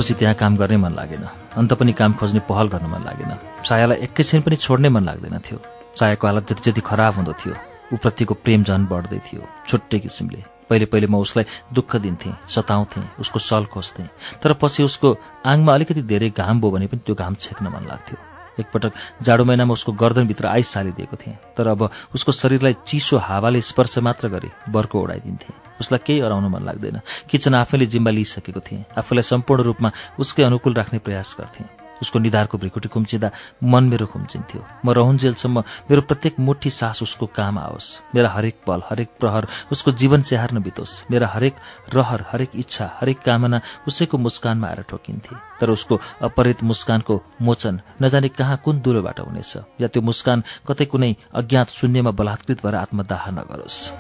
त्यसपछि 0.06 0.20
त्यहाँ 0.20 0.36
काम 0.38 0.56
गर्ने 0.58 0.78
मन 0.78 0.94
लागेन। 0.94 1.26
अन्त 1.58 1.74
पनि 1.74 1.94
काम 1.98 2.14
खोज्ने 2.14 2.40
पहल 2.46 2.68
गर्न 2.70 2.86
मन 2.86 3.02
लागेन। 3.06 3.32
सायालाई 3.66 3.98
एकैछिन 4.06 4.42
पनि 4.46 4.56
छोड्नै 4.56 4.90
मन 4.90 5.04
लाग्दैन 5.04 5.38
थियो। 5.42 5.58
सायाको 5.98 6.28
हालत 6.28 6.54
जति 6.54 6.62
जति 6.70 6.82
खराब 6.86 7.14
हुँदो 7.16 7.34
थियो 7.34 7.54
ऊप्रतिको 7.94 8.34
प्रेम 8.38 8.64
झन् 8.64 8.86
बढ्दै 8.86 9.20
थियो 9.26 9.42
छुट्टै 9.66 10.00
किसिमले। 10.00 10.42
पहिले 10.70 10.86
पहिले 10.86 11.08
म 11.10 11.18
उसलाई 11.18 11.46
दुःख 11.74 11.96
दिन्थेँ 11.98 12.38
सताउँथेँ 12.46 13.10
उसको 13.20 13.40
सल 13.40 13.66
खोज्थेँ। 13.66 14.08
तर 14.42 14.54
पछि 14.54 14.84
उसको 14.84 15.18
आङमा 15.42 15.74
अलिकति 15.74 16.02
धेरै 16.06 16.30
घाम 16.30 16.62
भयो 16.62 16.72
भने 16.72 16.88
पनि 16.88 17.02
त्यो 17.02 17.16
घाम 17.18 17.34
छेक्न 17.42 17.66
मन 17.66 17.90
लाग्थ्यो। 17.90 18.18
एकपटक 18.62 18.94
जाडो 19.26 19.44
महिनामा 19.44 19.74
उसको 19.74 19.92
गर्दनभित्र 19.92 20.46
आइस 20.48 20.68
सालिदिएको 20.70 21.18
थिएँ। 21.18 21.38
तर 21.58 21.68
अब 21.68 21.90
उसको 22.16 22.32
शरीरलाई 22.32 22.76
चिसो 22.86 23.18
हावाले 23.18 23.62
स्पर्श 23.62 23.98
मात्र 24.06 24.30
गरे 24.30 24.50
बर्को 24.70 25.02
उडाइदिन्थेँ। 25.02 25.65
उसलाई 25.82 26.00
केही 26.06 26.20
अराउन 26.20 26.46
मन 26.52 26.66
लाग्दैन। 26.66 27.02
किचन 27.30 27.56
आफैले 27.56 27.86
जिम्मा 27.86 28.12
लिइसकेको 28.12 28.60
थिएँ। 28.60 28.86
आफूलाई 28.98 29.24
सम्पूर्ण 29.24 29.64
रूपमा 29.64 29.92
उसकै 30.20 30.44
अनुकूल 30.44 30.74
राख्ने 30.74 31.00
प्रयास 31.00 31.36
गर्थेँ। 31.40 31.66
उसको 32.02 32.20
निधारको 32.20 32.58
भ्रिकुटी 32.58 32.90
खुम्चिँदा 32.90 33.32
मन 33.64 33.84
मेरो 33.84 34.06
खुम्चिन्थ्यो। 34.06 34.66
म 34.86 34.92
रहन्जेलसम्म 34.92 35.60
मेरो 35.60 36.02
प्रत्येक 36.02 36.40
मुठी 36.40 36.70
सास 36.70 37.04
उसको 37.04 37.26
काम 37.26 37.60
आओस्। 37.60 38.00
मेरा 38.16 38.30
हरेक 38.30 38.56
पल 38.68 38.82
हरेक 38.90 39.10
प्रहर 39.20 39.48
उसको 39.72 39.92
जीवन 39.92 40.22
स्याहार्न 40.22 40.60
बितोस्। 40.60 41.04
मेरा 41.12 41.28
हरेक 41.28 41.56
रहर 41.94 42.26
हरेक 42.32 42.50
इच्छा 42.56 42.98
हरेक 43.02 43.20
कामना 43.20 43.62
उसैको 43.88 44.18
मुस्कानमा 44.18 44.68
आएर 44.68 44.82
ठोकिन्थे। 44.82 45.36
तर 45.62 45.70
उसको 45.70 46.02
अपरित 46.22 46.64
मुस्कानको 46.64 47.22
मोचन 47.42 47.82
नजाने 48.02 48.30
कहाँ 48.30 48.62
कुन 48.66 48.82
दुलोबाट 48.82 49.20
हुनेछ? 49.20 49.58
या 49.82 49.88
त्यो 49.88 50.02
मुस्कान 50.02 50.44
कतै 50.68 50.86
कुनै 50.86 51.16
अज्ञात 51.34 51.70
शून्यमा 51.70 52.12
बलात्कृत 52.12 52.66
भएर 52.66 52.76
आत्मदाह 52.76 53.32
नगरोस्। 53.32 53.92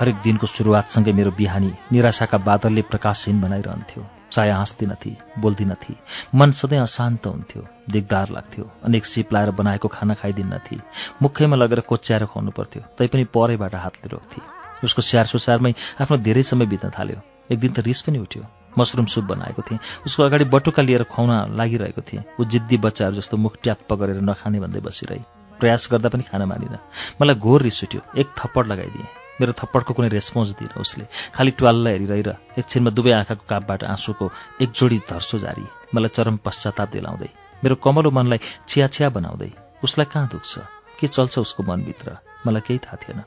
हरेक 0.00 0.16
दिनको 0.24 0.46
सुरुवातसँगै 0.46 1.12
मेरो 1.12 1.30
बिहानी 1.36 1.72
निराशाका 1.92 2.38
बादलले 2.40 2.82
प्रकाशहीन 2.82 3.40
बनाइरहन्थ्यो। 3.40 4.04
चाया 4.32 4.56
हाँस्दिनथी 4.56 5.16
बोल्दिनथी। 5.38 5.94
मन 6.34 6.50
सधैँ 6.52 6.78
अशान्त 6.80 7.26
हुन्थ्यो 7.26 7.62
दिगदार 7.90 8.30
लाग्थ्यो। 8.30 8.70
अनेक 8.84 9.06
सिप 9.06 9.32
लाएर 9.32 9.50
बनाएको 9.50 9.88
खाना 9.88 10.14
खाइदिन्नथी। 10.14 10.80
मुखैमा 11.22 11.56
लगेर 11.56 11.80
कोच्याएर 11.90 12.24
खुवाउनु 12.26 12.50
पर्थ्यो 12.56 12.82
तैपनि 12.98 13.24
परैबाट 13.34 13.74
हातले 13.74 14.08
रोक्थे 14.08 14.40
उसको 14.84 15.02
स्याहार 15.02 15.26
सुसारमै 15.26 15.74
आफ्नो 16.00 16.16
धेरै 16.16 16.42
समय 16.44 16.66
बित्न 16.66 16.90
थाल्यो। 16.98 17.20
एक 17.52 17.60
दिन 17.60 17.72
त 17.72 17.78
रिस 17.84 18.02
पनि 18.02 18.18
उठ्यो। 18.18 18.46
मसरुम 18.78 19.06
सुप 19.12 19.24
बनाएको 19.24 19.62
थिएँ। 19.62 19.78
उसको 20.06 20.22
अगाडि 20.22 20.44
बटुका 20.48 20.82
लिएर 20.82 21.04
खुवाउन 21.12 21.56
लागिरहेको 21.56 22.02
थिएँ। 22.02 22.24
ऊ 22.40 22.44
जिद्दी 22.46 22.76
बच्चाहरू 22.86 23.16
जस्तो 23.16 23.36
मुख 23.36 23.56
ट्याप्प 23.62 23.94
गरेर 24.00 24.20
नखाने 24.22 24.60
भन्दै 24.60 24.80
बसिरहे। 24.80 25.22
प्रयास 25.60 25.88
गर्दा 25.92 26.08
पनि 26.08 26.22
खान 26.22 26.42
मानिन। 26.48 26.78
मलाई 27.20 27.34
घोर 27.36 27.62
रिस 27.62 27.84
उठ्यो। 27.84 28.00
एक 28.16 28.28
थप्पड 28.38 28.66
लगाइदिएँ। 28.66 29.19
मेरो 29.40 29.52
थप्पडको 29.56 29.94
कुनै 29.94 30.08
रेस्पोन्स 30.08 30.50
दिएन 30.60 30.80
उसले। 30.80 31.04
खालि 31.34 31.50
ट्वाललाई 31.58 31.92
हेरिरहे 31.92 32.22
र 32.22 32.36
एकछिनमा 32.58 32.90
दुवै 32.92 33.12
आँखाको 33.12 33.44
कापबाट 33.48 33.84
आँसुको 33.84 34.30
एक 34.62 34.70
जोडी 34.70 34.98
धर्सो 35.10 35.38
जारी। 35.38 35.64
मलाई 35.94 36.12
चरम 36.16 36.36
पश्चाताप 36.44 36.88
दिलाउँदै 36.92 37.30
मेरो 37.64 37.74
कमलो 37.84 38.10
मनलाई 38.10 38.40
छिया 38.68 38.86
छिया 38.86 39.08
बनाउँदै 39.10 39.50
उसलाई 39.84 40.06
कहाँ 40.12 40.28
दुख्छ? 40.28 40.58
के 41.00 41.06
चल्छ 41.06 41.38
उसको 41.38 41.62
मनभित्र? 41.62 42.16
मलाई 42.46 42.60
केही 42.66 42.78
थाहा 42.78 42.96
थिएन। 43.02 43.20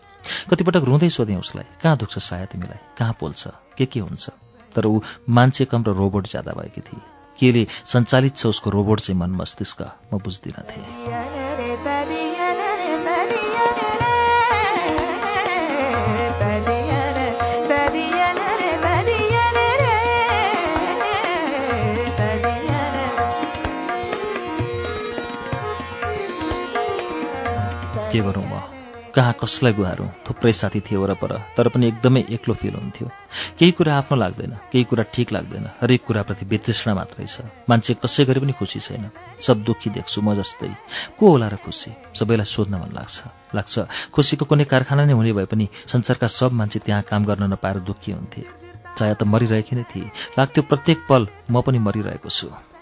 कतिपटक 0.50 0.84
रुँदै 0.86 1.10
सोधेँ 1.10 1.38
उसलाई 1.38 1.66
कहाँ 1.82 1.98
दुख्छ 1.98 2.18
साया 2.20 2.46
तिमीलाई? 2.46 2.80
कहाँ 2.98 3.14
पोल्छ? 3.20 3.48
के 3.78 3.86
के 3.86 4.00
हुन्छ? 4.00 4.30
तर 4.76 4.86
ऊ 4.86 5.02
मान्छे 5.30 5.66
कम 5.66 5.84
र 5.84 5.94
रोबोट 5.94 6.28
ज्यादा 6.28 6.52
भएकी 6.54 6.82
थिए। 6.82 7.02
केले 7.40 7.68
सञ्चालित 7.86 8.36
छ 8.38 8.46
उसको 8.48 8.70
रोबोट 8.70 9.00
चाहिँ 9.02 9.20
मन 9.20 9.32
मस्तिष्क? 9.42 9.82
म 10.14 10.18
बुझ्दिन 10.18 10.62
थिएँ। 10.70 12.23
के 28.14 28.20
गरौँ 28.20 28.46
म? 28.46 28.62
कहाँ 29.16 29.34
कसलाई 29.42 29.74
गुहारौँ? 29.74 30.08
थुप्रै 30.30 30.52
साथी 30.54 30.80
थिए 30.80 30.98
वरपर 30.98 31.32
तर 31.58 31.68
पनि 31.70 31.88
एकदमै 31.88 32.22
एक्लो 32.30 32.54
फिल 32.54 32.74
हुन्थ्यो। 32.74 33.08
केही 33.60 33.72
कुरा 33.72 33.98
आफ्नो 33.98 34.18
लाग्दैन 34.18 34.54
केही 34.72 34.84
कुरा 34.84 35.04
ठिक 35.14 35.32
लाग्दैन। 35.34 35.66
हरेक 35.82 36.04
कुराप्रति 36.06 36.46
वितृष्णा 36.46 36.94
मात्रै 36.94 37.26
छ। 37.26 37.42
मान्छे 37.70 37.94
कसै 37.94 38.26
गरी 38.26 38.40
पनि 38.40 38.54
खुसी 38.54 38.80
छैन। 38.80 39.10
सब 39.42 39.64
दुःखी 39.64 39.90
देख्छु 39.90 40.22
म 40.22 40.36
जस्तै। 40.38 40.70
को 41.18 41.30
होला 41.30 41.48
र 41.48 41.56
खुसी? 41.58 41.92
सबैलाई 42.14 42.46
सोध्न 42.46 42.74
मन 42.78 42.94
लाग्छ। 42.94 43.18
लाग्छ 43.56 43.74
खुसीको 44.14 44.46
कुनै 44.46 44.66
कारखाना 44.66 45.06
नै 45.06 45.14
हुने 45.14 45.34
भए 45.34 45.46
पनि 45.46 45.70
संसारका 45.90 46.28
सब 46.30 46.54
मान्छे 46.54 46.80
त्यहाँ 46.86 47.02
काम 47.02 47.26
गर्न 47.26 47.50
नपाएर 47.54 47.80
दुःखी 47.82 48.12
हुन्थे। 48.12 48.42
चाहे 48.98 49.14
त 49.14 49.24
मरिरहेकी 49.26 49.74
नै 49.76 49.90
थिए। 49.90 50.14
लाग्थ्यो 50.38 50.64
प्रत्येक 50.70 51.10
पल 51.10 51.28
म 51.50 51.62
पनि 51.62 51.80
मरिरहेको 51.82 52.30
छु। 52.30 52.73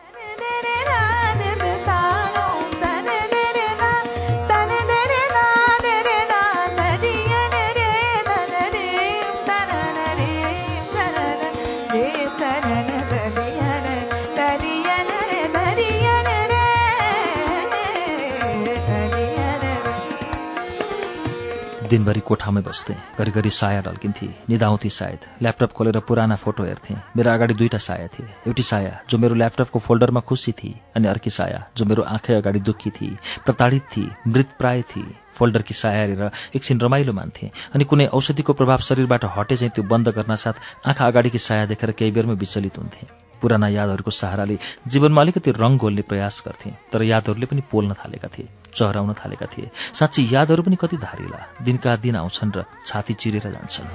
दिनभरि 21.91 22.19
कोठामै 22.19 22.61
बस्थेँ। 22.61 22.95
घरिघरि 23.19 23.49
साया 23.51 23.81
ढल्किन्थे। 23.81 24.27
निदाउँथे 24.49 24.89
सायद। 24.89 25.25
ल्यापटप 25.41 25.71
खोलेर 25.71 25.99
पुराना 26.07 26.35
फोटो 26.35 26.63
हेर्थेँ। 26.63 26.97
मेरो 27.17 27.31
अगाडि 27.31 27.53
दुईवटा 27.53 27.77
साया 27.77 28.07
थिए। 28.07 28.27
एउटी 28.47 28.63
साया 28.63 28.99
जो 29.09 29.17
मेरो 29.17 29.35
ल्यापटपको 29.35 29.79
फोल्डरमा 29.79 30.19
खुसी 30.21 30.51
थिए 30.51 30.79
अनि 30.95 31.07
अर्की 31.07 31.29
साया 31.29 31.59
जो 31.77 31.85
मेरो 31.85 32.03
आँखै 32.05 32.33
अगाडि 32.33 32.59
दुःखी 32.61 32.89
थिए 32.91 33.17
प्रताडित 33.45 33.83
थिए 33.95 34.09
मृत 34.27 34.55
प्राय 34.59 34.81
थिए। 34.91 35.15
फोल्डरकी 35.35 35.73
साया 35.73 35.99
हेरेर 35.99 36.31
एकछिन 36.55 36.79
रमाइलो 36.79 37.13
मान्थे। 37.13 37.51
अनि 37.75 37.83
कुनै 37.83 38.07
औषधिको 38.13 38.53
प्रभाव 38.53 38.79
शरीरबाट 38.87 39.25
हटे 39.37 39.55
चाहिँ 39.55 39.71
त्यो 39.75 39.83
बन्द 39.85 40.09
गर्न 40.09 40.35
साथ 40.35 40.87
आँखा 40.87 41.07
अगाडिकी 41.07 41.39
साया 41.39 41.65
देखेर 41.65 41.91
केही 41.91 42.11
बेरमै 42.11 42.35
विचलित 42.35 42.77
हुन्थे। 42.77 43.07
पुराना 43.41 43.67
यादहरूको 43.67 44.11
सहाराले 44.11 44.57
जीवनमा 44.87 45.21
अलिकति 45.21 45.51
रङ 45.51 45.77
घोल्ने 45.77 46.01
प्रयास 46.09 46.43
गर्थे 46.47 46.73
तर 46.93 47.03
यादहरूले 47.03 47.45
पनि 47.45 47.61
पोल्न 47.71 47.93
थालेका 47.99 48.27
थिए। 48.27 48.49
चहराउन 48.75 49.13
थालेका 49.13 49.45
थिए। 49.45 49.71
साँच्ची 49.93 50.27
यादहरू 50.31 50.63
पनि 50.63 50.75
कति 50.75 50.97
धारिला 50.97 51.39
दिनका 51.61 51.95
दिन 51.95 52.15
आउँछन् 52.15 52.51
र 52.55 52.65
छाती 52.87 53.13
चिरेर 53.13 53.45
जान्छन्। 53.51 53.87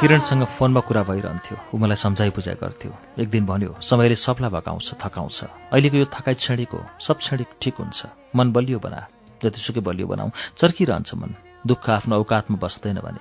किरणसँग 0.00 0.44
फोनमा 0.44 0.80
कुरा 0.80 1.02
भइरहन्थ्यो। 1.02 1.56
ऊ 1.74 1.78
मलाई 1.78 1.96
सम्झाइ 1.96 2.30
बुझाइ 2.30 2.54
गर्थ्यो। 2.54 2.92
एक 3.22 3.28
दिन 3.30 3.46
भन्यो 3.46 3.76
समयले 3.82 4.14
सबलाई 4.16 4.50
भगाउँछ 4.50 4.94
थकाउँछ। 5.04 5.44
अहिलेको 5.44 5.96
यो 5.96 6.06
थकाइ 6.14 6.66
हो। 6.72 6.80
सब 7.00 7.16
क्षणिक 7.18 7.48
ठिक 7.60 7.74
हुन्छ। 7.74 8.06
मन 8.36 8.52
बलियो 8.52 8.78
बना। 8.78 9.00
जतिसुकै 9.44 9.80
बलियो 9.80 10.06
बनाऊ। 10.06 10.30
चर्किरहन्छ 10.56 11.14
मन। 11.14 11.34
दुःख 11.66 11.90
आफ्नो 11.90 12.16
औकातमा 12.16 12.56
बस्दैन 12.56 12.98
भने। 13.04 13.20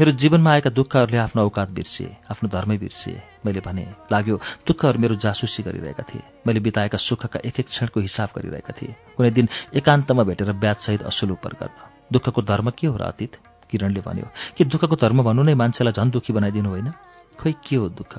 मेरो 0.00 0.12
जीवनमा 0.12 0.50
आएका 0.52 0.70
दुःखहरूले 0.70 1.18
आफ्नो 1.18 1.44
औकात 1.44 1.70
बिर्सिए 1.70 2.16
आफ्नो 2.30 2.48
धर्मै 2.48 2.76
बिर्सिए। 2.78 3.22
मैले 3.46 3.60
भने 3.60 3.86
लाग्यो 4.12 4.36
दुःखहरू 4.66 4.98
मेरो 4.98 5.14
जासुसी 5.14 5.62
गरिरहेका 5.62 6.02
थिए। 6.02 6.22
मैले 6.46 6.60
बिताएका 6.60 6.98
सुखका 6.98 7.40
एक 7.44 7.60
एक 7.60 7.66
क्षणको 7.66 8.00
हिसाब 8.00 8.28
गरिरहेका 8.36 8.74
थिए। 8.82 8.96
कुनै 9.16 9.30
दिन 9.30 9.48
एकान्तमा 9.74 10.22
भेटेर 10.22 10.52
ब्याजसहित 10.52 11.02
असुल 11.02 11.30
उपर 11.30 11.52
गर्न। 11.52 11.76
दुःखको 12.12 12.42
धर्म 12.42 12.70
के 12.70 12.86
हो 12.86 12.96
र 12.96 13.02
अतीत? 13.02 13.36
किरणले 13.70 14.00
भन्यो 14.00 14.26
कि 14.56 14.64
दुःखको 14.64 14.96
धर्म 14.96 15.22
भन्नु 15.22 15.42
नै 15.42 15.54
मान्छेलाई 15.54 15.92
झन् 15.92 16.10
दुःखी 16.10 16.32
बनाइदिनु 16.32 16.68
होइन? 16.68 16.92
खोइ 17.40 17.54
के 17.66 17.76
हो 17.76 17.88
दुःख? 17.88 18.12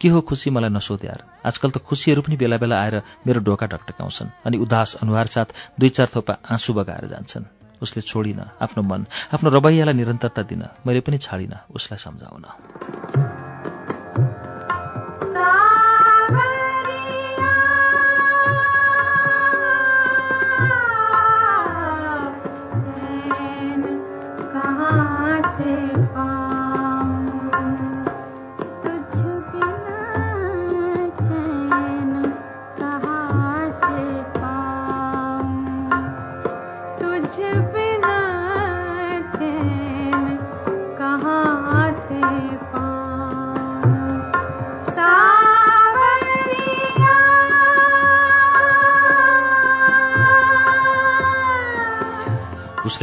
के 0.00 0.08
हो 0.08 0.20
खुसी 0.20 0.50
मलाई 0.50 0.70
नसोध 0.70 1.04
आजकल 1.44 1.70
त 1.70 1.78
खुसीहरू 1.78 2.22
पनि 2.22 2.36
बेला 2.36 2.56
बेला 2.56 2.80
आएर 2.80 3.02
मेरो 3.26 3.40
ढोका 3.40 3.66
ढकटकाउँछन् 3.66 4.34
अनि 4.46 4.56
उदास 4.58 4.94
अनुहार 5.02 5.26
साथ 5.26 5.48
दुई 5.80 5.88
चार 5.88 6.08
थोपा 6.16 6.38
आँसु 6.50 6.74
बगाएर 6.74 7.06
जान्छन्। 7.06 7.44
उसले 7.82 8.02
छोडिन 8.02 8.40
आफ्नो 8.60 8.82
मन 8.82 9.00
आफ्नो 9.34 9.48
रवैयालाई 9.50 9.94
निरन्तरता 9.94 10.42
दिन 10.42 10.62
मैले 10.86 11.00
पनि 11.00 11.18
छाडिन 11.18 11.54
उसलाई 11.74 11.98
सम्झाउन। 11.98 13.53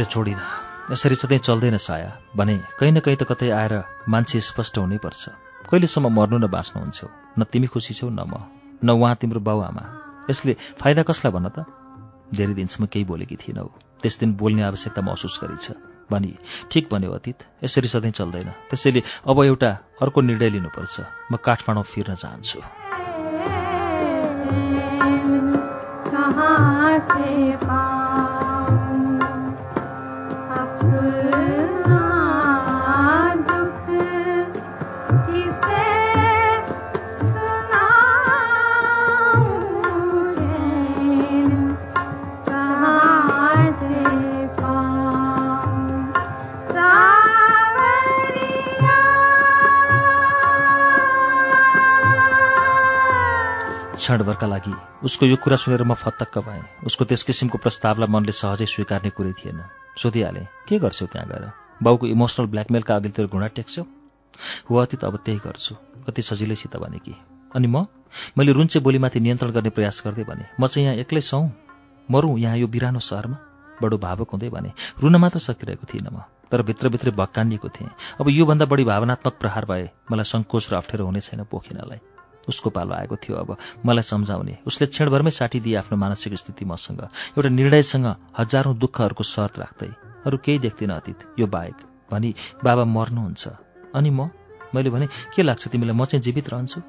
उसले 0.02 0.10
छोडिन। 0.10 0.38
यसरी 0.90 1.14
सधैँ 1.14 1.38
चल्दैन 1.38 1.76
साया 1.78 2.10
भने 2.34 2.58
कहीँ 2.74 2.92
न 2.92 3.00
कहीँ 3.00 3.16
त 3.16 3.22
कतै 3.22 3.50
आएर 3.54 3.74
मान्छे 4.10 4.40
स्पष्ट 4.42 4.78
हुनैपर्छ 4.78 5.22
कहिलेसम्म 5.70 6.10
मर्नु 6.10 6.38
न 6.42 6.46
बाँच्नु 6.50 6.82
हुन्छौ 6.82 7.06
न 7.38 7.40
तिमी 7.46 7.66
खुसी 7.70 7.94
छौ 7.94 8.10
न 8.10 8.26
म 8.26 8.34
न 8.82 8.90
उहाँ 8.90 9.14
तिम्रो 9.14 9.38
बाउआमा। 9.38 9.84
यसले 10.26 10.52
फाइदा 10.82 11.02
कसलाई 11.06 11.30
भन 11.30 11.46
त? 11.54 11.62
धेरै 12.34 12.54
दिनसम्म 12.58 12.90
केही 12.90 13.04
बोलेकी 13.06 13.36
थिएनौ। 13.38 13.70
त्यस 14.02 14.18
दिन 14.18 14.34
बोल्ने 14.34 14.62
आवश्यकता 14.66 15.00
महसुस 15.06 15.38
गरिछ 15.38 15.66
भनी 16.10 16.32
ठिक 16.66 16.90
भन्यो 16.90 17.10
अतीत 17.14 17.38
यसरी 17.62 17.88
सधैँ 17.94 18.10
चल्दैन। 18.10 18.50
त्यसैले 18.74 19.02
अब 19.22 19.38
एउटा 19.38 19.70
अर्को 20.02 20.18
निर्णय 20.20 20.50
लिनुपर्छ। 20.58 20.94
म 21.30 21.38
काठमाडौँ 21.38 21.86
फिर्न 21.86 22.14
चाहन्छु। 22.18 22.58
क्षणभरका 54.02 54.46
लागि। 54.46 54.74
उसको 55.06 55.26
यो 55.26 55.36
कुरा 55.38 55.56
सुनेर 55.62 55.82
म 55.86 55.94
फतक्क 55.94 56.38
भएँ। 56.42 56.62
उसको 56.86 57.04
त्यस 57.06 57.22
किसिमको 57.22 57.58
प्रस्तावलाई 57.62 58.10
मनले 58.10 58.32
सहजै 58.34 58.66
स्वीकार्ने 58.66 59.10
कुरै 59.14 59.32
थिएन। 59.38 59.62
सोधिहालेँ 59.94 60.46
के 60.66 60.78
गर्छौ 60.82 61.06
त्यहाँ 61.06 61.28
गएर? 61.30 61.44
बाउको 61.82 62.06
इमोसनल 62.06 62.46
ब्ल्याकमेलका 62.50 62.96
अघिल्तिर 62.96 63.26
घुँडा 63.30 63.46
टेक्छौ 63.54 63.82
हो 64.70 64.76
अतीत 64.76 65.04
अब 65.04 65.16
त्यही 65.22 65.38
गर्छु। 65.46 65.74
कति 66.06 66.22
सजिलैसित 66.22 66.76
भने 66.82 66.98
कि? 66.98 67.14
अनि 67.54 67.66
म? 67.66 67.86
मैले 68.38 68.52
रुन्चे 68.52 68.80
बोलीमाथि 68.82 69.20
नियन्त्रण 69.20 69.50
गर्ने 69.54 69.70
प्रयास 69.70 70.02
गर्दै 70.04 70.24
भने 70.26 70.44
म 70.58 70.66
चाहिँ 70.66 70.86
यहाँ 70.86 70.98
एक्लै 70.98 71.20
छौँ। 71.22 71.46
मरौँ 72.10 72.38
यहाँ 72.38 72.56
यो 72.58 72.66
बिरानो 72.66 72.98
सहरमा? 72.98 73.38
बडो 73.82 73.98
भावुक 73.98 74.30
हुँदै 74.30 74.48
भने 74.50 74.72
रुन 74.98 75.16
मात्र 75.16 75.38
सकिरहेको 75.38 75.86
थिइनँ 75.86 76.10
म 76.10 76.26
तर 76.50 76.62
भित्रभित्रै 76.62 77.12
भक्कानिएको 77.14 77.68
थिएँ। 77.68 77.90
अब 78.20 78.28
योभन्दा 78.28 78.66
बढी 78.66 78.84
भावनात्मक 78.84 79.34
प्रहार 79.40 79.64
भए 79.64 79.90
मलाई 80.10 80.26
सङ्कोच 80.26 80.72
र 80.72 80.76
अप्ठ्यारो 80.76 81.06
हुने 81.06 81.20
छैन 81.20 81.44
पोखिनलाई। 81.46 82.11
उसको 82.48 82.70
पालो 82.70 82.94
आएको 82.94 83.16
थियो 83.16 83.36
अब। 83.36 83.56
मलाई 83.86 84.02
सम्झाउने। 84.02 84.58
उसले 84.66 84.86
क्षणभरमै 84.86 85.30
साटिदिए 85.30 85.76
आफ्नो 85.76 85.98
मानसिक 85.98 86.34
स्थिति 86.34 86.64
मसँग। 86.64 87.00
एउटा 87.00 87.48
निर्णयसँग 87.48 88.16
हजारौँ 88.38 88.76
दुःखहरूको 88.76 89.24
शर्त 89.24 89.58
राख्दै 89.58 89.90
अरू 90.26 90.38
केही 90.38 90.58
देख्दिनँ 90.58 90.96
अतीत। 90.96 91.18
यो 91.38 91.46
बाहेक। 91.46 91.76
भनी 92.10 92.34
बाबा 92.64 92.84
मर्नुहुन्छ। 92.84 93.48
अनि 93.94 94.10
म? 94.10 94.30
मैले 94.74 94.90
भने 94.90 95.08
के 95.34 95.42
लाग्छ? 95.42 95.68
तिमीलाई 95.68 95.96
म 95.96 96.04
चाहिँ 96.04 96.22
जीवित 96.22 96.48
रहन्छु? 96.48 96.80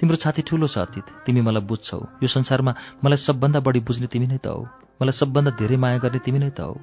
तिम्रो 0.00 0.16
छाती 0.16 0.42
ठुलो 0.42 0.66
छ 0.66 0.78
अतीत। 0.78 1.04
तिमी 1.26 1.40
मलाई 1.40 1.62
बुझ्छौ। 1.62 1.98
यो 2.22 2.28
संसारमा 2.28 2.74
मलाई 3.04 3.16
सबभन्दा 3.16 3.60
बढी 3.60 3.80
बुझ्ने 3.80 4.06
तिमी 4.06 4.26
नै 4.26 4.38
त 4.38 4.46
हौ। 4.46 4.64
मलाई 5.02 5.12
सबभन्दा 5.12 5.50
धेरै 5.50 5.76
माया 5.76 5.98
गर्ने 5.98 6.18
तिमी 6.18 6.38
नै 6.38 6.50
त 6.50 6.60
हौ। 6.60 6.74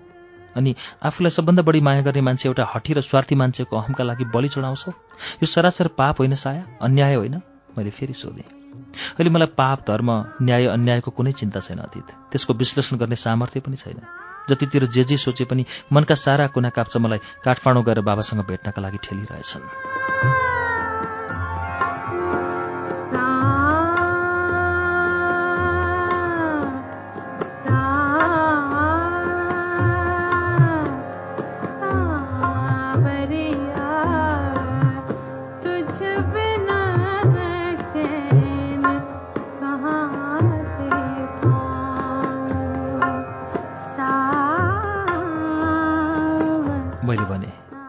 अनि 0.56 0.76
आफूलाई 1.04 1.30
सबभन्दा 1.30 1.62
बढी 1.62 1.82
माया 1.82 2.02
गर्ने 2.02 2.22
मान्छे 2.22 2.50
एउटा 2.50 2.66
हठी 2.76 2.94
र 2.94 3.02
स्वार्थी 3.02 3.36
मान्छेको 3.36 3.78
अहमका 3.78 4.04
लागि 4.04 4.26
बलि 4.26 4.48
चढाउँछौ? 4.48 4.92
यो 5.44 5.46
सरासर 5.46 5.88
पाप 5.88 6.20
होइन 6.20 6.36
साया? 6.36 6.66
अन्याय 6.82 7.16
होइन? 7.16 7.42
मैले 7.78 7.90
फेरि 7.90 8.14
सोधेँ। 8.14 8.44
अहिले 8.44 9.30
मलाई 9.30 9.48
पाप 9.48 9.86
धर्म 9.88 10.12
न्याय 10.42 10.66
अन्यायको 10.66 11.12
कुनै 11.12 11.32
चिन्ता 11.32 11.60
छैन 11.60 11.80
अतीत। 11.80 12.08
त्यसको 12.32 12.54
विश्लेषण 12.54 12.98
गर्ने 12.98 13.16
सामर्थ्य 13.16 13.60
पनि 13.60 13.78
छैन। 13.78 14.02
जतितिर 14.50 14.86
जे 14.86 15.04
जे 15.04 15.18
सोचे 15.18 15.46
पनि 15.46 15.66
मनका 15.94 16.16
सारा 16.16 16.48
कुना 16.48 16.70
काप्चा 16.70 17.00
मलाई 17.00 17.20
काठमाडौँ 17.44 17.84
गएर 17.84 18.02
बाबासँग 18.02 18.46
भेट्नका 18.46 18.82
लागि 18.82 18.98
ठेलिरहेछन्। 19.04 20.57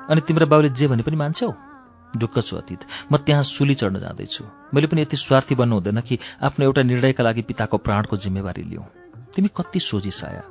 अनि 0.09 0.21
तिम्रो 0.21 0.47
बाउले 0.47 0.69
जे 0.69 0.89
भने 0.89 1.03
पनि 1.03 1.17
मान्छौ? 1.17 1.55
ढुक्क 2.17 2.41
छु 2.41 2.57
अतीत। 2.57 2.81
म 3.13 3.17
त्यहाँ 3.17 3.43
सुली 3.43 3.75
चढ्न 3.75 4.01
जाँदैछु। 4.01 4.45
मैले 4.75 4.87
पनि 4.87 5.03
यति 5.03 5.17
स्वार्थी 5.17 5.55
बन्नु 5.55 5.75
हुँदैन 5.75 6.01
कि 6.01 6.19
आफ्नो 6.43 6.65
एउटा 6.65 6.83
निर्णयका 6.83 7.25
लागि 7.25 7.43
पिताको 7.43 7.77
प्राणको 7.79 8.17
जिम्मेवारी 8.17 8.63
लिऊ। 8.63 8.83
तिमी 9.37 9.49
कति 9.57 9.81
सोझी 9.81 10.11
साया। 10.11 10.43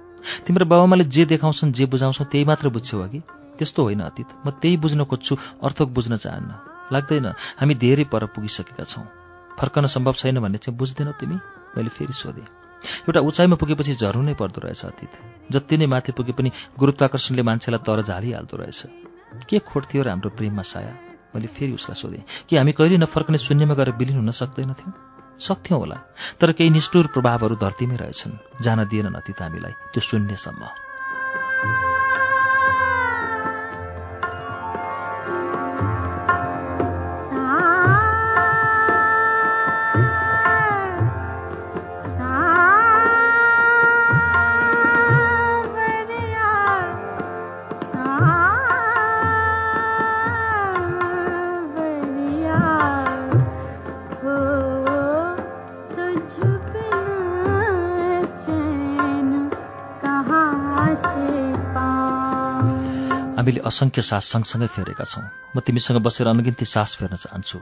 तिम्रो 0.45 0.65
बाबामाले 0.65 1.03
जे 1.03 1.25
देखाउँछन् 1.25 1.71
जे 1.71 1.85
बुझाउँछौ 1.85 2.23
त्यही 2.23 2.45
मात्र 2.45 2.69
बुझ्छौ 2.69 3.01
अघि। 3.01 3.21
त्यस्तो 3.57 3.83
होइन 3.83 3.99
अतीत। 3.99 4.27
म 4.45 4.49
त्यही 4.49 4.77
बुझ्न 4.77 5.03
खोज्छु 5.03 5.37
अर्थक 5.63 5.87
बुझ्न 5.87 6.17
चाहन्न। 6.17 6.51
लाग्दैन 6.93 7.25
हामी 7.57 7.75
धेरै 7.75 8.03
पर 8.03 8.25
पुगिसकेका 8.25 8.83
छौँ। 8.83 9.05
फर्कन 9.59 9.85
सम्भव 9.87 10.13
छैन 10.13 10.39
भन्ने 10.39 10.57
चाहिँ 10.57 10.77
बुझ्दैनौ 10.77 11.11
तिमी? 11.11 11.35
मैले 11.77 11.89
फेरि 11.89 12.13
सोधेँ। 12.13 12.45
एउटा 13.01 13.19
उचाइमा 13.19 13.55
पुगेपछि 13.55 13.93
झर्नु 13.93 14.21
नै 14.21 14.33
पर्दो 14.33 14.61
रहेछ 14.61 14.85
अतीत। 14.85 15.13
जति 15.51 15.77
नै 15.77 15.85
माथि 15.85 16.11
पुगे 16.11 16.31
पनि 16.31 16.51
गुरुत्वाकर्षणले 16.79 17.41
मान्छेलाई 17.41 17.81
तर 17.81 18.01
झालिहाल्दो 18.01 18.57
रहेछ। 18.57 19.06
के 19.49 19.59
खोट 19.59 19.85
थियो 19.93 20.03
र 20.03 20.09
हाम्रो 20.09 20.29
प्रेममा 20.29 20.61
साया? 20.61 20.93
मैले 21.35 21.47
फेरि 21.47 21.71
उसलाई 21.71 22.01
सोधेँ 22.01 22.23
कि 22.49 22.57
हामी 22.57 22.71
कहिले 22.71 22.97
नफर्कने 22.97 23.37
शून्यमा 23.37 23.73
गएर 23.73 23.91
विलिन 23.91 24.15
हुन 24.15 24.31
सक्दैनथ्यौँ? 24.31 24.93
सक्थ्यौँ 25.39 25.79
होला 25.79 25.95
तर 26.39 26.51
केही 26.51 26.69
निष्ठुर 26.69 27.07
प्रभावहरू 27.07 27.55
धरतीमै 27.55 27.95
रहेछन्। 27.95 28.61
जान 28.61 28.85
दिएनन् 28.85 29.15
अतीत 29.15 29.41
हामीलाई 29.41 29.71
त्यो 29.71 30.01
शून्यसम्म। 30.01 31.96
हामीले 63.47 63.63
असङ्ख्य 63.63 64.01
सास 64.03 64.25
सँगसँगै 64.27 64.67
फेरेका 64.67 65.03
छौँ। 65.07 65.23
म 65.55 65.63
तिमीसँग 65.63 66.03
बसेर 66.03 66.27
अनगिन्ती 66.27 66.65
सास 66.67 66.99
फेर्न 66.99 67.15
चाहन्छु। 67.15 67.59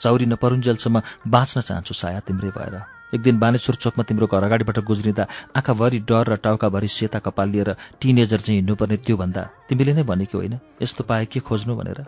चौरी 0.00 0.26
नपरुन्जेलसम्म 0.32 0.96
बाँच्न 1.28 1.60
चाहन्छु 1.60 1.92
साया 1.92 2.20
तिम्रै 2.24 2.50
भएर। 2.56 2.74
एक 3.12 3.20
दिन 3.20 3.36
बानेश्वर 3.36 3.76
चोकमा 3.76 4.04
तिम्रो 4.08 4.26
घर 4.32 4.44
अगाडिबाट 4.48 4.78
गुज्रिँदा 4.80 5.24
आँखाभरि 5.52 5.98
डर 6.08 6.24
र 6.24 6.36
टाउकाभरि 6.40 6.88
सेता 6.88 7.18
कपाल 7.20 7.48
लिएर 7.52 7.70
टिनेजर 8.00 8.40
चाहिँ 8.40 8.58
हिँड्नुपर्ने 8.58 8.96
त्योभन्दा 9.04 9.42
तिमीले 9.68 9.92
नै 9.92 10.08
भनेकी 10.08 10.36
होइन। 10.40 10.56
यस्तो 10.80 11.04
पाए 11.04 11.28
के 11.28 11.40
खोज्नु 11.44 11.76
भनेर? 11.76 12.00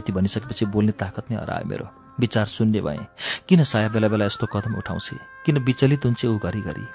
यति 0.00 0.12
भनिसकेपछि 0.16 0.64
बोल्ने 0.72 0.96
ताकत 0.96 1.28
नै 1.30 1.36
हरायो 1.36 1.68
मेरो। 1.68 1.86
विचार 2.16 2.46
शून्य 2.48 2.80
भएँ 2.80 3.04
किन 3.44 3.62
साया 3.68 3.88
बेला 3.92 4.08
बेला 4.08 4.24
यस्तो 4.24 4.48
कदम 4.48 4.80
उठाउँछे? 4.80 5.20
किन 5.44 5.58
विचलित 5.60 6.04
हुन्छे 6.04 6.28
ऊ 6.32 6.38
घरिघरि? 6.40 6.86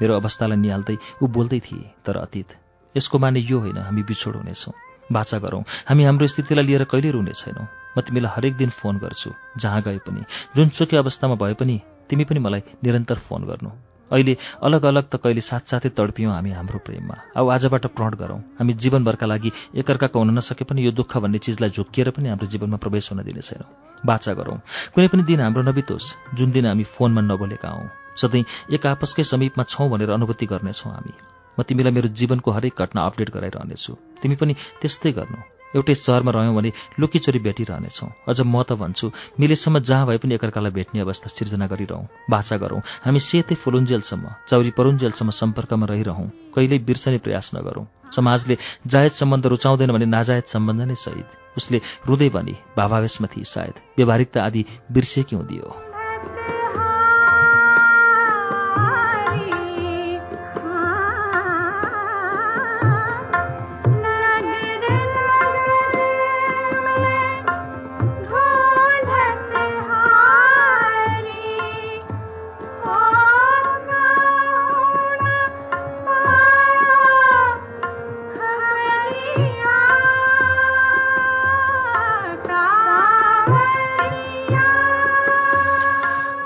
मेरो 0.00 0.20
अवस्थालाई 0.20 0.58
निहाल्दै 0.60 0.96
ऊ 1.22 1.26
बोल्दै 1.32 1.60
थिए 1.64 1.92
तर 2.04 2.16
अतीत 2.20 2.60
यसको 2.94 3.18
माने 3.18 3.40
यो 3.40 3.58
होइन 3.58 3.78
हामी 3.80 4.02
बिछोड 4.04 4.36
हुनेछौँ। 4.36 4.74
बाचा 5.12 5.38
गरौँ। 5.38 5.62
हामी 5.88 6.04
हाम्रो 6.04 6.26
स्थितिलाई 6.26 6.64
लिएर 6.64 6.84
कहिले 6.84 7.10
रुने 7.10 7.32
छैनौँ। 7.32 7.66
म 7.98 8.00
तिमीलाई 8.00 8.32
हरेक 8.36 8.56
दिन 8.56 8.70
फोन 8.70 8.98
गर्छु 8.98 9.30
जहाँ 9.58 9.82
गए 9.82 9.98
पनि। 9.98 10.22
जुनसुकै 10.56 10.96
अवस्थामा 10.96 11.34
भए 11.34 11.54
पनि 11.54 11.80
तिमी 12.10 12.24
पनि 12.24 12.40
मलाई 12.40 12.62
निरन्तर 12.84 13.14
फोन 13.14 13.44
गर्नु। 13.44 13.70
अहिले 14.12 14.36
अलग 14.62 14.84
अलग 14.84 15.04
त 15.08 15.16
कहिले 15.16 15.40
साथसाथै 15.40 15.88
तडपियौँ 15.88 16.32
हामी 16.32 16.50
हाम्रो 16.50 16.78
प्रेममा। 16.78 17.16
अब 17.36 17.50
आजबाट 17.50 17.86
प्रण 17.86 18.14
गरौँ। 18.14 18.38
हामी 18.58 18.72
जीवनभरका 18.72 19.26
लागि 19.26 19.52
एकअर्काको 19.74 20.18
हुन 20.18 20.30
नसके 20.38 20.64
पनि 20.64 20.84
यो 20.86 20.92
दुःख 20.92 21.16
भन्ने 21.16 21.38
चिजलाई 21.38 21.70
झोकिएर 21.70 22.10
पनि 22.10 22.28
हाम्रो 22.28 22.46
जीवनमा 22.46 22.76
प्रवेश 22.76 23.12
हुन 23.12 23.22
दिने 23.22 23.40
छैनौँ। 23.40 23.68
बाचा 24.06 24.32
गरौँ। 24.34 24.58
कुनै 24.94 25.08
पनि 25.08 25.22
दिन 25.22 25.40
हाम्रो 25.40 25.62
नबितोस्। 25.62 26.14
जुन 26.34 26.50
दिन 26.52 26.66
हामी 26.66 26.84
फोनमा 26.84 27.20
नबोलेका 27.20 27.68
हौँ। 27.68 27.90
सधैँ 28.16 28.44
एक 28.70 28.86
आपसकै 28.86 29.24
समीपमा 29.24 29.64
छौँ 29.64 29.88
भनेर 29.90 30.10
अनुभूति 30.10 30.46
गर्नेछौँ 30.46 30.92
हामी। 30.92 31.14
म 31.56 31.62
तिमीलाई 31.62 31.92
मेरो 31.92 32.08
जीवनको 32.18 32.50
हरेक 32.50 32.74
घटना 32.82 33.00
अपडेट 33.08 33.30
गराइरहनेछु। 33.30 33.92
तिमी 34.22 34.36
पनि 34.36 34.54
त्यस्तै 34.80 35.12
गर्नु। 35.18 35.38
एउटै 35.74 35.94
सहरमा 35.98 36.30
रह्यौँ 36.30 36.54
भने 36.54 36.70
लुकीचोरी 37.00 37.38
भेटिरहनेछौँ। 37.46 38.08
अझ 38.30 38.38
म 38.46 38.62
त 38.62 38.78
भन्छु 38.78 39.10
मिलेसम्म 39.42 39.78
जहाँ 39.82 40.06
भए 40.06 40.18
पनि 40.22 40.34
एकअर्कालाई 40.38 40.70
भेट्ने 40.70 41.00
अवस्था 41.02 41.28
सिर्जना 41.34 41.66
गरिरहँ 41.66 42.30
बाछा 42.30 42.56
गरौँ। 42.62 42.80
हामी 43.04 43.20
सेतै 43.20 43.54
फुलुन्जेलसम्म 43.58 44.24
चौरी 44.48 44.70
परुन्जेलसम्म 44.78 45.30
सम्पर्कमा 45.34 45.86
रहिरहँ। 45.90 46.30
कहिल्यै 46.54 46.78
बिर्सने 46.78 47.18
प्रयास 47.18 47.50
नगरौँ। 47.58 47.86
समाजले 48.14 48.56
जायज 48.86 49.12
सम्बन्ध 49.12 49.46
रुचाउँदैन 49.46 49.90
भने 49.90 50.06
नाजायज 50.06 50.46
सम्बन्ध 50.54 50.80
नै 50.86 50.94
सहित। 50.94 51.58
उसले 51.58 51.78
रुँदै 52.06 52.28
भनी 52.30 52.54
भावावेशमा 52.78 53.26
थिए 53.34 53.44
सायद। 53.44 53.74
व्यवहारिकता 53.98 54.46
आदि 54.46 54.64
बिर्सेकी 54.94 55.36
हुँदियो 55.36 56.53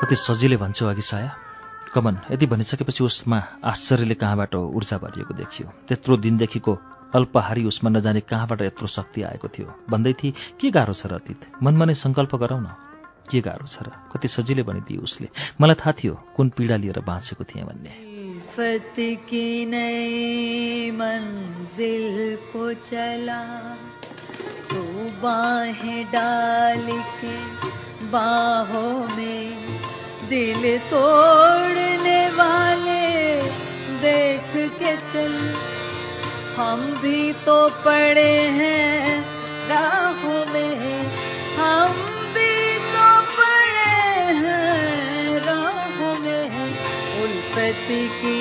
कति 0.09 0.17
सजिलै 0.17 0.57
भन्छौ 0.57 0.87
अघि 0.87 1.03
साया। 1.03 1.37
कमन 1.95 2.19
यति 2.31 2.47
भनिसकेपछि 2.47 3.05
उसमा 3.05 3.43
आश्चर्यले 3.65 4.15
कहाँबाट 4.15 4.55
ऊर्जा 4.55 4.99
भरिएको 4.99 5.35
देखियो। 5.35 5.73
त्यत्रो 5.89 6.17
दिनदेखिको 6.17 6.79
अल्पहारी 7.15 7.65
उसमा 7.65 7.91
नजाने 7.91 8.21
कहाँबाट 8.21 8.63
यत्रो 8.63 8.87
शक्ति 8.87 9.23
आएको 9.23 9.49
थियो? 9.49 9.75
भन्दै 9.91 10.13
थिए 10.13 10.33
के 10.61 10.71
गाह्रो 10.71 10.93
छ 10.95 11.07
र 11.07 11.15
अतीत? 11.15 11.53
मनमा 11.63 11.85
नै 11.85 11.95
सङ्कल्प 11.95 12.37
गरौँ 12.37 12.61
न। 12.61 12.67
के 13.31 13.41
गाह्रो 13.41 13.67
छ 13.67 13.83
र? 13.83 13.93
कति 14.13 14.29
सजिलै 14.29 14.63
भनिदियो 14.63 15.01
उसले। 15.03 15.29
मलाई 15.61 15.75
थाहा 15.75 15.93
थियो 15.93 16.25
कुन 16.37 16.49
पीडा 16.49 16.77
लिएर 16.77 17.01
बाँचेको 17.01 17.45
थिएँ 17.45 17.65
भन्ने। 17.65 17.93
बाहों 28.13 29.17
में 29.17 29.68
दिल 30.29 30.79
तोड़ने 30.79 32.31
वाले 32.31 33.43
देख 34.03 34.73
के 34.79 34.97
चल। 34.97 35.35
हम 36.57 36.81
भी 37.03 37.33
तो 37.33 37.69
पड़े 37.85 38.41
हैं 38.59 39.25
राहों 39.69 40.47
में। 40.53 41.05
हम 41.57 41.93
भी 42.35 42.79
तो 42.95 43.09
पड़े 43.39 43.99
हैं 44.43 45.41
राहों 45.41 46.15
में। 46.19 46.49
उल्फती 47.23 48.09
की 48.09 48.38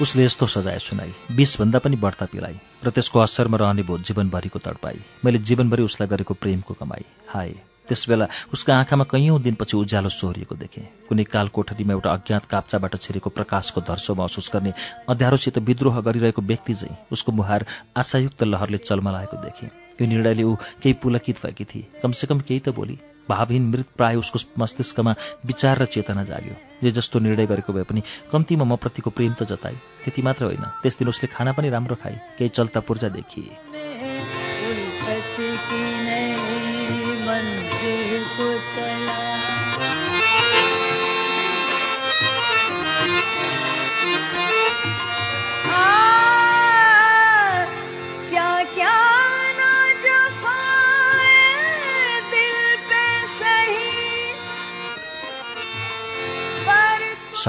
उसले 0.00 0.24
यस्तो 0.24 0.46
सजाय 0.46 0.78
सुनाई। 0.80 1.12
बिसभन्दा 1.36 1.78
पनि 1.78 1.96
बढ्ता 1.96 2.26
पिलाइ 2.26 2.54
र 2.84 2.90
त्यसको 2.90 3.18
असरमा 3.20 3.56
रहने 3.56 3.82
भो 3.82 3.98
जीवनभरिको 4.00 4.58
तडपाई। 4.58 5.00
मैले 5.24 5.38
जीवनभरि 5.38 5.82
उसलाई 5.82 6.08
गरेको 6.08 6.34
प्रेमको 6.34 6.74
कमाई। 6.74 7.04
हाय 7.28 7.52
त्यसबेला 7.88 8.26
उसका 8.52 8.74
आँखामा 8.76 9.04
कैयौँ 9.04 9.40
दिनपछि 9.42 9.76
उज्यालो 9.76 10.08
सोहोरिएको 10.08 10.54
देखेँ। 10.56 10.84
कुनै 11.08 11.24
काल 11.26 11.48
कोठरीमा 11.48 11.92
एउटा 11.92 12.10
अज्ञात 12.12 12.44
काप्चाबाट 12.46 12.96
छिरेको 12.96 13.30
प्रकाशको 13.30 13.80
धर्सो 13.82 14.14
महसुस 14.14 14.50
गर्ने 14.54 14.72
अध्यारोसित 15.08 15.58
विद्रोह 15.68 16.00
गरिरहेको 16.00 16.42
व्यक्ति 16.42 16.74
चाहिँ 16.74 16.96
उसको 17.12 17.32
मुहार 17.32 17.66
आशायुक्त 17.96 18.42
लहरले 18.44 18.78
चलमलाएको 18.80 19.36
देखेँ। 19.42 19.70
यो 20.00 20.06
निर्णयले 20.06 20.42
ऊ 20.42 20.54
केही 20.82 20.92
पुलकित 21.02 21.36
भएकी 21.44 21.64
थिए। 21.64 21.84
कमसेकम 22.02 22.40
केही 22.40 22.60
त 22.60 22.68
बोली 22.68 22.98
भावहीन 23.28 23.68
मृत 23.70 23.86
प्राय 23.96 24.16
उसको 24.16 24.38
मस्तिष्कमा 24.58 25.14
विचार 25.46 25.78
र 25.78 25.84
चेतना 25.86 26.24
जाग्यो। 26.24 26.54
जे 26.82 26.90
जस्तो 26.90 27.18
निर्णय 27.18 27.46
गरेको 27.46 27.72
भए 27.72 27.82
पनि 27.82 28.02
कम्तीमा 28.32 28.64
म 28.64 28.76
प्रतिको 28.76 29.10
प्रेम 29.10 29.34
त 29.34 29.42
जताए। 29.44 29.74
त्यति 30.04 30.22
मात्र 30.22 30.44
होइन 30.44 30.64
त्यस 30.82 30.98
दिन 30.98 31.08
उसले 31.08 31.28
खाना 31.32 31.52
पनि 31.52 31.68
राम्रो 31.70 31.96
खाए। 32.02 32.20
केही 32.38 32.48
चल्ता 32.48 32.80
पूर्जा 32.80 33.08
देखिए। 33.08 33.48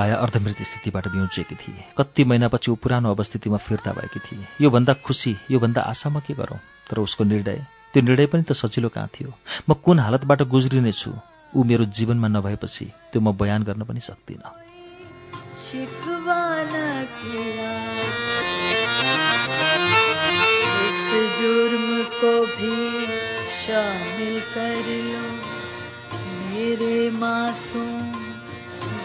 साया 0.01 0.15
अर्धमृत 0.15 0.55
स्थितिबाट 0.57 1.07
बिउजिएकी 1.07 1.55
थिए। 1.55 1.83
कति 1.97 2.23
महिनापछि 2.23 2.71
ऊ 2.71 2.75
पुरानो 2.75 3.13
अवस्थितिमा 3.13 3.57
फिर्ता 3.57 3.91
भएकी 3.91 4.19
थिए। 4.19 4.45
योभन्दा 4.61 4.93
खुसी 4.93 5.37
योभन्दा 5.51 5.81
आशा 5.81 6.09
म 6.09 6.19
के 6.19 6.33
गरौँ? 6.33 6.59
तर 6.89 6.97
उसको 6.97 7.23
निर्णय 7.23 7.65
त्यो 7.93 8.03
निर्णय 8.03 8.25
पनि 8.25 8.43
त 8.43 8.51
सजिलो 8.51 8.89
कहाँ 8.89 9.07
थियो? 9.07 9.33
म 9.69 9.73
कुन 9.73 9.99
हालतबाट 9.99 10.41
गुज्रिनेछु? 10.41 11.13
ऊ 11.55 11.63
मेरो 11.63 11.85
जीवनमा 11.85 12.27
नभएपछि 12.27 12.85
त्यो 12.85 13.21
म 13.21 13.37
बयान 13.37 13.63
गर्न 13.63 13.83
पनि 13.83 13.99
सक्दिनँ। 13.99 14.49
इस 20.87 21.09
जुर्म 21.41 22.01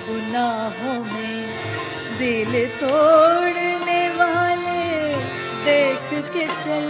गुनाहों 0.08 0.98
में 1.04 1.46
दिल 2.18 2.52
तोड़ने 2.80 4.08
वाले 4.08 4.82
देख 5.64 6.12
के 6.32 6.46
चल। 6.46 6.86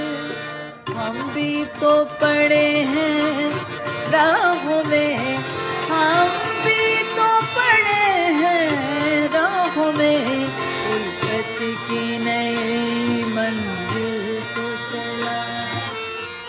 हम 0.97 1.17
भी 1.35 1.65
तो 1.81 1.93
पड़े 2.21 2.67
हैं 2.91 3.51
राहों 4.13 4.83
में 4.85 5.16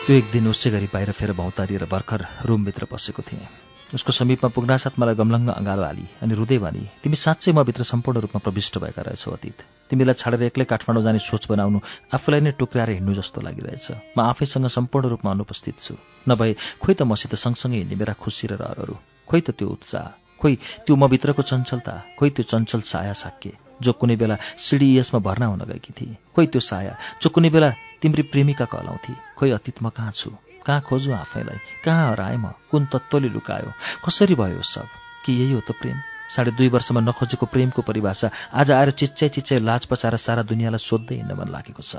त्यो 0.07 0.15
एक 0.15 0.27
दिन 0.31 0.47
उसै 0.47 0.69
गरी 0.71 0.87
बाहिर 0.87 1.11
फेर 1.11 1.31
भौतारिएर 1.35 1.83
भर्खर 1.91 2.21
रुमभित्र 2.47 2.85
पसेको 2.87 3.21
थिएँ। 3.27 3.47
उसको 3.91 4.11
समीपमा 4.15 4.49
पुग्नासाथ 4.55 4.99
मलाई 4.99 5.15
गमलङ्ग 5.19 5.49
अँगालो 5.51 5.83
हाली 5.83 6.05
अनि 6.23 6.33
रुँदै 6.39 6.57
भनी 6.63 6.83
तिमी 7.03 7.15
साँच्चै 7.19 7.51
म 7.51 7.63
भित्र 7.67 7.83
सम्पूर्ण 7.83 8.23
रूपमा 8.23 8.39
प्रविष्ट 8.39 8.77
भएका 8.79 9.01
रहेछौ 9.03 9.31
अतीत। 9.35 9.57
तिमीलाई 9.91 10.15
छाडेर 10.15 10.43
एक्लै 10.47 10.65
काठमाडौँ 10.71 11.03
जाने 11.03 11.19
सोच 11.19 11.51
बनाउनु 11.51 11.79
आफूलाई 12.15 12.39
नै 12.39 12.51
टुक्राएर 12.55 12.89
हिँड्नु 12.95 13.13
जस्तो 13.19 13.41
लागिरहेछ। 13.43 14.15
म 14.15 14.19
आफैसँग 14.31 14.71
सम्पूर्ण 14.71 15.11
रूपमा 15.11 15.31
अनुपस्थित 15.35 15.75
छु। 15.75 15.99
नभए 16.23 16.55
खोइ 16.79 16.93
त 16.95 17.01
मसित 17.03 17.35
सँगसँगै 17.35 17.77
हिँड्ने 17.83 17.99
मेरा 17.99 18.15
खुसी 18.15 18.47
र 18.47 18.55
रहरहरू। 18.63 18.95
खोइ 19.27 19.41
त 19.43 19.59
त्यो 19.59 19.67
उत्साह। 19.75 20.26
खोइ 20.41 20.55
त्यो 20.85 20.95
म 20.95 21.07
भित्रको 21.07 21.41
चञ्चलता 21.41 21.93
खोइ 22.19 22.29
त्यो 22.29 22.43
चञ्चल 22.43 22.81
साया 22.81 23.13
साक्य 23.13 23.51
जो 23.81 23.93
कुनै 23.93 24.15
बेला 24.15 24.37
सिडिएसमा 24.57 25.19
भर्ना 25.19 25.45
हुन 25.45 25.59
गएकी 25.59 25.93
थिए। 25.93 26.17
खोइ 26.35 26.47
त्यो 26.47 26.61
साया 26.61 26.97
जो 27.21 27.29
कुनै 27.29 27.49
बेला 27.49 27.69
तिम्री 28.01 28.21
प्रेमिका 28.21 28.65
कहलाउँथे। 28.65 29.13
खोइ 29.37 29.51
अतीत 29.51 29.83
म 29.83 29.89
कहाँ 29.89 30.11
छु? 30.11 30.29
कहाँ 30.65 30.81
खोजु 30.81 31.13
आफैलाई? 31.13 31.57
कहाँ 31.85 32.11
हराएँ 32.11 32.37
म? 32.37 32.51
कुन 32.71 32.85
तत्त्वले 32.85 33.29
लुकायो? 33.29 33.71
कसरी 34.05 34.35
भयो 34.35 34.61
सब? 34.61 34.87
कि 35.25 35.33
यही 35.33 35.51
हो 35.51 35.59
त 35.59 35.71
प्रेम? 35.71 35.97
साढे 36.35 36.51
दुई 36.51 36.69
वर्षमा 36.69 37.01
नखोजेको 37.01 37.45
प्रेमको 37.45 37.81
परिभाषा 37.81 38.29
आज 38.53 38.71
आएर 38.71 38.91
चिच्चाइ 38.91 39.29
चिच्चाइ 39.29 39.59
लाज 39.59 39.85
पचाएर 39.85 40.15
सारा 40.17 40.43
दुनियाँलाई 40.43 40.79
सोध्दै 40.79 41.15
हिँड्न 41.15 41.33
मन 41.33 41.47
लागेको 41.51 41.83
छ। 41.83 41.95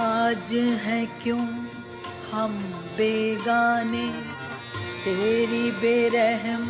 आज 0.00 0.52
है 0.84 1.06
क्यों? 1.22 1.44
हम 2.32 2.52
बेगाने, 2.96 4.08
तेरी 5.04 5.70
बेरहम 5.70 6.62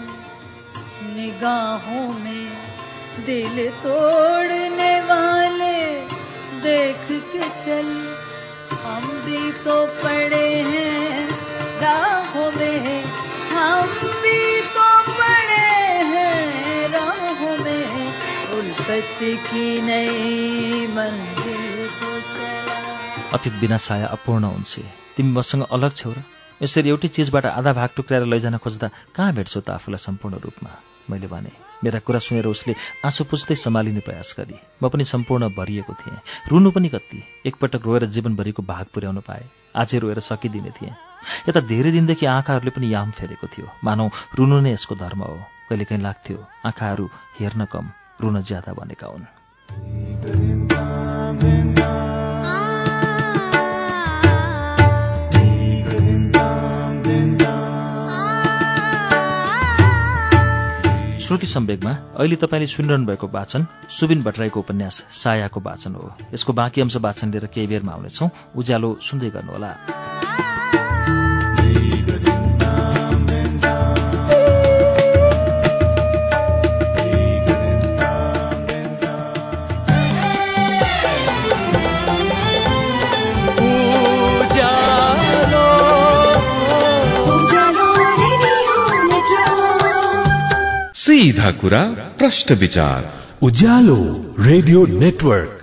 निगाहों 1.17 2.07
में 2.25 2.53
दिल 3.27 3.71
तोड़ने 3.71 5.01
वाले 5.01 5.79
देख 6.61 7.07
के 7.33 7.43
चल। 7.65 7.91
हम 8.83 9.07
भी 9.25 9.53
तो 9.53 9.87
पड़े 9.87 10.49
हैं 10.63 11.29
राहों 11.81 12.51
में, 12.53 13.05
हम 13.53 13.87
भी 14.23 14.61
तो 14.61 14.89
पड़े 15.13 15.71
हैं 16.13 16.89
राहों 16.89 17.57
में। 17.65 18.07
उल्फत 18.59 19.19
की 19.23 19.83
नई 19.83 20.87
मंजिल 20.87 21.89
को 21.89 22.21
चला। 22.21 22.90
अतीत 23.33 23.53
बिना 23.61 23.77
साया 23.79 24.07
अपूर्ण 24.07 24.45
हुन्छ 24.45 24.81
तिमी 25.17 25.33
मसँग 25.33 25.63
अलग 25.71 25.93
छौ 25.95 26.11
र 26.11 26.23
यसरी 26.63 26.89
एउटै 26.89 27.09
चिजबाट 27.09 27.47
आधा 27.47 27.73
भाग 27.73 27.91
टुक्राएर 27.97 28.25
लैजान 28.27 28.57
खोज्दा 28.59 28.89
कहाँ 29.17 29.33
भेट्छौ 29.33 29.61
त 29.61 29.71
आफूलाई 29.71 29.99
सम्पूर्ण 29.99 30.39
रूपमा? 30.39 30.71
मैले 31.11 31.27
भने 31.27 31.51
मेरा 31.85 31.99
कुरा 31.99 32.19
सुनेर 32.19 32.47
उसले 32.47 32.75
आँसु 33.05 33.25
पुस्दै 33.25 33.55
सम्हालिने 33.55 34.01
प्रयास 34.01 34.35
गरी। 34.39 34.57
म 34.83 34.89
पनि 34.89 35.05
सम्पूर्ण 35.05 35.49
भरिएको 35.55 35.95
थिएँ। 35.95 36.19
रुनु 36.51 36.71
पनि 36.71 36.89
कति। 36.89 37.23
एकपटक 37.47 37.87
रोएर 37.87 38.05
जीवनभरिको 38.07 38.63
भाग 38.63 38.87
पुर्याउनु 38.95 39.21
पाएँ। 39.21 39.47
आजै 39.77 39.99
रोएर 39.99 40.21
सकिदिने 40.21 40.71
थिएँ। 40.71 40.95
यता 41.49 41.61
धेरै 41.61 41.91
दिनदेखि 41.91 42.27
आँखाहरूले 42.27 42.71
पनि 42.71 42.95
याम 42.95 43.11
फेरेको 43.11 43.47
थियो। 43.47 43.67
मानौ 43.85 44.11
रुनु 44.35 44.61
नै 44.61 44.73
यसको 44.73 44.95
धर्म 44.95 45.23
हो। 45.23 45.39
कहिलेकाहीँ 45.71 46.03
लाग्थ्यो 46.03 46.39
आँखाहरू 46.67 47.07
हेर्न 47.41 47.65
कम 47.65 47.91
रुन 48.21 48.43
ज्यादा 48.43 48.73
भनेका 48.73 49.07
हुन्। 49.07 50.70
श्रुति 61.41 61.53
सम्वेकमा 61.53 61.91
अहिले 62.21 62.37
तपाईँले 62.37 62.67
सुनिरहनु 62.67 63.07
भएको 63.07 63.27
वाचन 63.33 63.65
सुबिन 63.89 64.23
भट्टराईको 64.23 64.61
उपन्यास 64.61 64.97
सायाको 65.11 65.61
वाचन 65.61 65.95
हो। 65.95 66.13
यसको 66.35 66.53
बाँकी 66.53 66.81
अंश 66.81 66.97
वाचन 67.01 67.33
लिएर 67.33 67.47
केही 67.47 67.67
बेरमा 67.67 67.93
आउनेछौँ। 67.93 68.29
उज्यालो 68.57 68.99
सुन्दै 69.01 69.31
गर्नुहोला। 69.31 69.73
सीधा 91.01 91.51
कुरा 91.51 91.85
प्रश्न 92.19 92.55
विचार। 92.55 93.29
Ujyaalo 93.43 94.35
radio 94.41 94.87
network. 94.87 95.60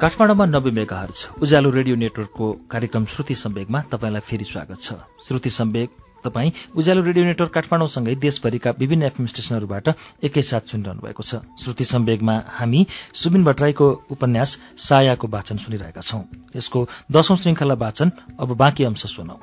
काठमाडौँमा 0.00 0.44
नब्बे 0.46 0.70
मेगाहर्ज 0.70 1.18
उज्यालो 1.42 1.70
रेडियो 1.70 1.96
नेटवर्कको 1.96 2.46
कार्यक्रम 2.72 3.04
श्रुति 3.04 3.34
सम्वेकमा 3.34 3.80
तपाईँलाई 3.92 4.20
फेरि 4.20 4.44
स्वागत 4.44 4.80
छ। 4.80 4.92
श्रुति 5.28 5.50
सम्वेक 5.50 5.90
तपाईँ 6.24 6.52
उज्यालो 6.76 7.02
रेडियो 7.04 7.24
नेटवर्क 7.24 7.52
काठमाडौँसँगै 7.52 8.14
देशभरिका 8.14 8.70
विभिन्न 8.78 9.02
एफएम 9.02 9.26
स्टेशनहरूबाट 9.26 9.88
एकैसाथ 10.24 10.72
सुनिरहनु 10.72 11.00
भएको 11.04 11.22
छ। 11.22 11.44
श्रुति 11.60 11.84
सम्वेगमा 11.84 12.36
हामी 12.48 12.86
सुबिन 13.12 13.44
भट्टराईको 13.44 13.90
उपन्यास 14.10 14.56
सायाको 14.88 15.28
वाचन 15.28 15.56
सुनिरहेका 15.68 16.00
छौं। 16.00 16.22
यसको 16.56 16.88
दशौं 17.12 17.36
श्रृङ्खला 17.36 17.74
वाचन 17.84 18.08
अब 18.40 18.56
बाँकी 18.56 18.84
अंश 18.84 19.04
सुनौ। 19.04 19.36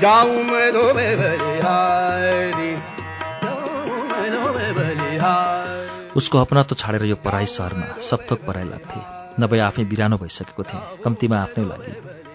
जाऊं 0.00 0.42
मैं 0.44 0.68
बलिहारी 0.72 2.70
उसको 6.16 6.38
अपनात्व 6.38 6.74
छाडेर 6.74 7.04
यो 7.04 7.16
पराई 7.16 7.46
सहरमा 7.46 7.98
सपथोक 8.00 8.40
पराई 8.46 8.64
लाग्थे। 8.64 9.00
नभए 9.42 9.58
आफै 9.58 9.84
बिरानो 9.84 10.16
भइसकेको 10.16 10.62
थिएँ। 10.62 10.82
कम्तीमा 11.04 11.36
आफ्नै 11.36 11.64
लागि। 11.64 11.92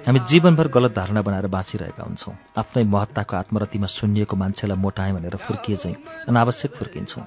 हामी 0.08 0.19
जीवनभर 0.19 0.67
गलत 0.67 0.92
धारणा 0.96 1.22
बनाएर 1.22 1.48
बाँचिरहेका 1.48 2.03
हुन्छौँ। 2.03 2.35
आफ्नै 2.58 2.83
महत्ताको 2.83 3.35
आत्मरतिमा 3.35 3.88
सुन्निएको 3.88 4.35
मान्छेलाई 4.35 4.78
मोटाएँ 4.78 5.14
भनेर 5.14 5.35
फुर्किए 5.35 5.76
चाहिँ 5.76 5.98
अनावश्यक 6.30 6.72
फुर्किन्छौँ। 6.72 7.26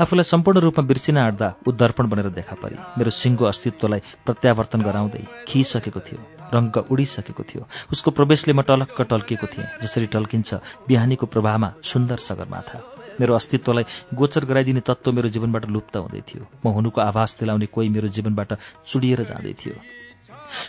आफूलाई 0.00 0.24
सम्पूर्ण 0.24 0.60
रूपमा 0.60 0.86
बिर्सिन 0.86 1.18
आँट्दा 1.18 1.48
उद्दर्पण 1.66 2.04
बनेर 2.08 2.28
देखा 2.38 2.56
परे। 2.62 2.76
मेरो 2.98 3.10
सिङ्गो 3.10 3.44
अस्तित्वलाई 3.44 4.00
प्रत्यावर्तन 4.26 4.80
गराउँदै 4.82 5.22
खिसकेको 5.48 6.00
थियो। 6.00 6.35
रङ्ग 6.54 6.76
उडिसकेको 6.90 7.42
थियो। 7.42 7.68
उसको 7.92 8.10
प्रवेशले 8.10 8.52
म 8.52 8.62
टलक्क 8.62 9.00
टल्किएको 9.00 9.46
थिएँ 9.46 9.66
जसरी 9.82 10.06
टल्किन्छ 10.06 10.54
बिहानीको 10.88 11.26
प्रभावमा 11.26 11.72
सुन्दर 11.82 12.16
सगरमाथा। 12.16 12.78
मेरो 13.20 13.34
अस्तित्वलाई 13.34 13.84
गोचर 14.14 14.44
गराइदिने 14.44 14.80
तत्त्व 14.80 15.12
मेरो 15.12 15.28
जीवनबाट 15.28 15.66
लुप्त 15.66 15.96
हुँदै 15.96 16.20
थियो। 16.20 16.46
म 16.66 16.68
हुनुको 16.68 17.00
आभास 17.00 17.36
दिलाउने 17.40 17.66
कोही 17.66 17.88
मेरो 17.88 18.08
जीवनबाट 18.08 18.52
चुडिएर 18.86 19.24
जाँदै 19.24 19.52
थियो। 19.52 19.74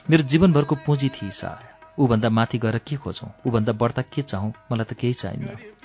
मेरो 0.10 0.24
जीवनभरको 0.24 0.76
पुँजी 0.76 1.10
थिए 1.10 1.32
साया। 1.32 1.96
ऊभन्दा 2.00 2.30
माथि 2.30 2.58
गएर 2.58 2.78
के 2.78 2.96
खोजौँ? 2.96 3.30
ऊभन्दा 3.48 3.74
बढ्ता 3.74 4.02
के 4.02 4.22
चाहौँ? 4.22 4.54
मलाई 4.72 4.86
त 4.86 4.94
केही 4.94 5.14
चाहिन्न। 5.14 5.77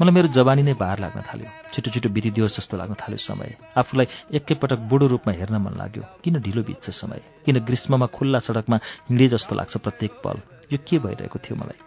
मलाई 0.00 0.12
मेरो 0.12 0.28
जवानी 0.28 0.62
नै 0.62 0.74
बार 0.74 0.98
लाग्न 0.98 1.20
थाल्यो। 1.22 1.48
छिटो 1.72 1.90
छिटो 1.90 2.08
बितिदियोस् 2.08 2.56
जस्तो 2.56 2.76
लाग्न 2.76 2.94
थाल्यो 2.94 3.18
समय। 3.18 3.56
आफूलाई 3.76 4.06
एकैपटक 4.32 4.78
बुढो 4.90 5.06
रूपमा 5.06 5.32
हेर्न 5.32 5.56
मन 5.56 5.74
लाग्यो। 5.78 6.02
किन 6.24 6.40
ढिलो 6.40 6.62
बित्छ 6.62 6.90
समय? 6.90 7.20
किन 7.46 7.58
ग्रीष्ममा 7.58 8.06
खुल्ला 8.06 8.38
सडकमा 8.38 8.76
हिँडे 9.10 9.28
जस्तो 9.28 9.54
लाग्छ 9.54 9.76
प्रत्येक 9.76 10.12
पल? 10.24 10.36
यो 10.72 10.78
के 10.88 10.98
भइरहेको 10.98 11.38
थियो 11.38 11.56
मलाई? 11.56 11.80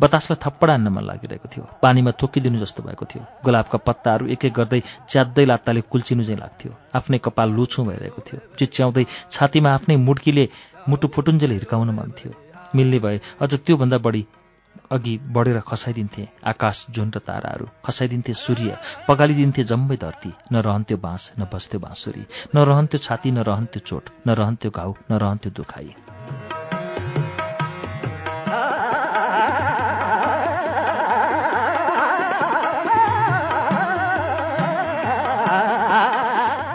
बतासलाई 0.00 0.38
थप्पड 0.42 0.70
हान्न 0.70 0.88
मन 0.88 1.04
लागिरहेको 1.04 1.48
थियो। 1.48 1.64
पानीमा 1.82 2.10
थोकिदिनु 2.10 2.58
जस्तो 2.58 2.82
भएको 2.82 3.04
थियो। 3.06 3.22
गुलाबका 3.44 3.78
पत्ताहरू 3.78 4.26
एक 4.26 4.44
एक 4.44 4.52
गर्दै 4.52 4.80
च्यात्दै 5.08 5.44
लात्ताले 5.44 5.80
कुल्चिनु 5.80 6.24
चाहिँ 6.24 6.40
लाग्थ्यो। 6.40 6.72
आफ्नै 6.94 7.18
कपाल 7.18 7.48
लुछुँ 7.50 7.86
भइरहेको 7.86 8.20
थियो। 8.26 8.40
चिच्याउँदै 8.58 9.04
छातीमा 9.30 9.70
आफ्नै 9.70 9.96
मुड्कीले 9.96 10.48
मुटु 10.88 11.08
फुटुन्जेल 11.08 11.50
हिर्काउन 11.50 11.90
मन 11.90 12.10
थियो। 12.18 12.32
मिल्ने 12.74 12.98
भए 12.98 13.20
अझ 13.40 13.54
त्योभन्दा 13.54 13.98
बढी 13.98 14.26
अघि 14.90 15.18
बढेर 15.26 15.60
खसाइदिन्थे 15.60 16.28
आकाश 16.46 16.86
जुन 16.90 17.10
र 17.16 17.18
ताराहरू। 17.18 17.66
खसाइदिन्थे 17.84 18.32
सूर्य। 18.34 18.78
पगालिदिन्थे 19.08 19.62
जम्मै 19.62 19.96
धरती। 19.96 20.32
न 20.52 20.56
रहन्थ्यो 20.56 20.96
बाँस 20.96 21.32
न 21.38 21.48
बस्थ्यो 21.52 21.80
बाँसुरी। 21.80 22.26
न 22.54 22.58
रहन्थ्यो 22.58 22.98
छाती 22.98 23.30
न 23.30 23.38
रहन्थ्यो 23.38 23.80
चोट। 23.86 24.10
न 24.26 24.30
रहन्थ्यो 24.30 24.70
घाउ 24.70 24.94
न 25.10 25.18
रहन्थ्यो 25.18 25.52
दुखाइ। 25.52 25.94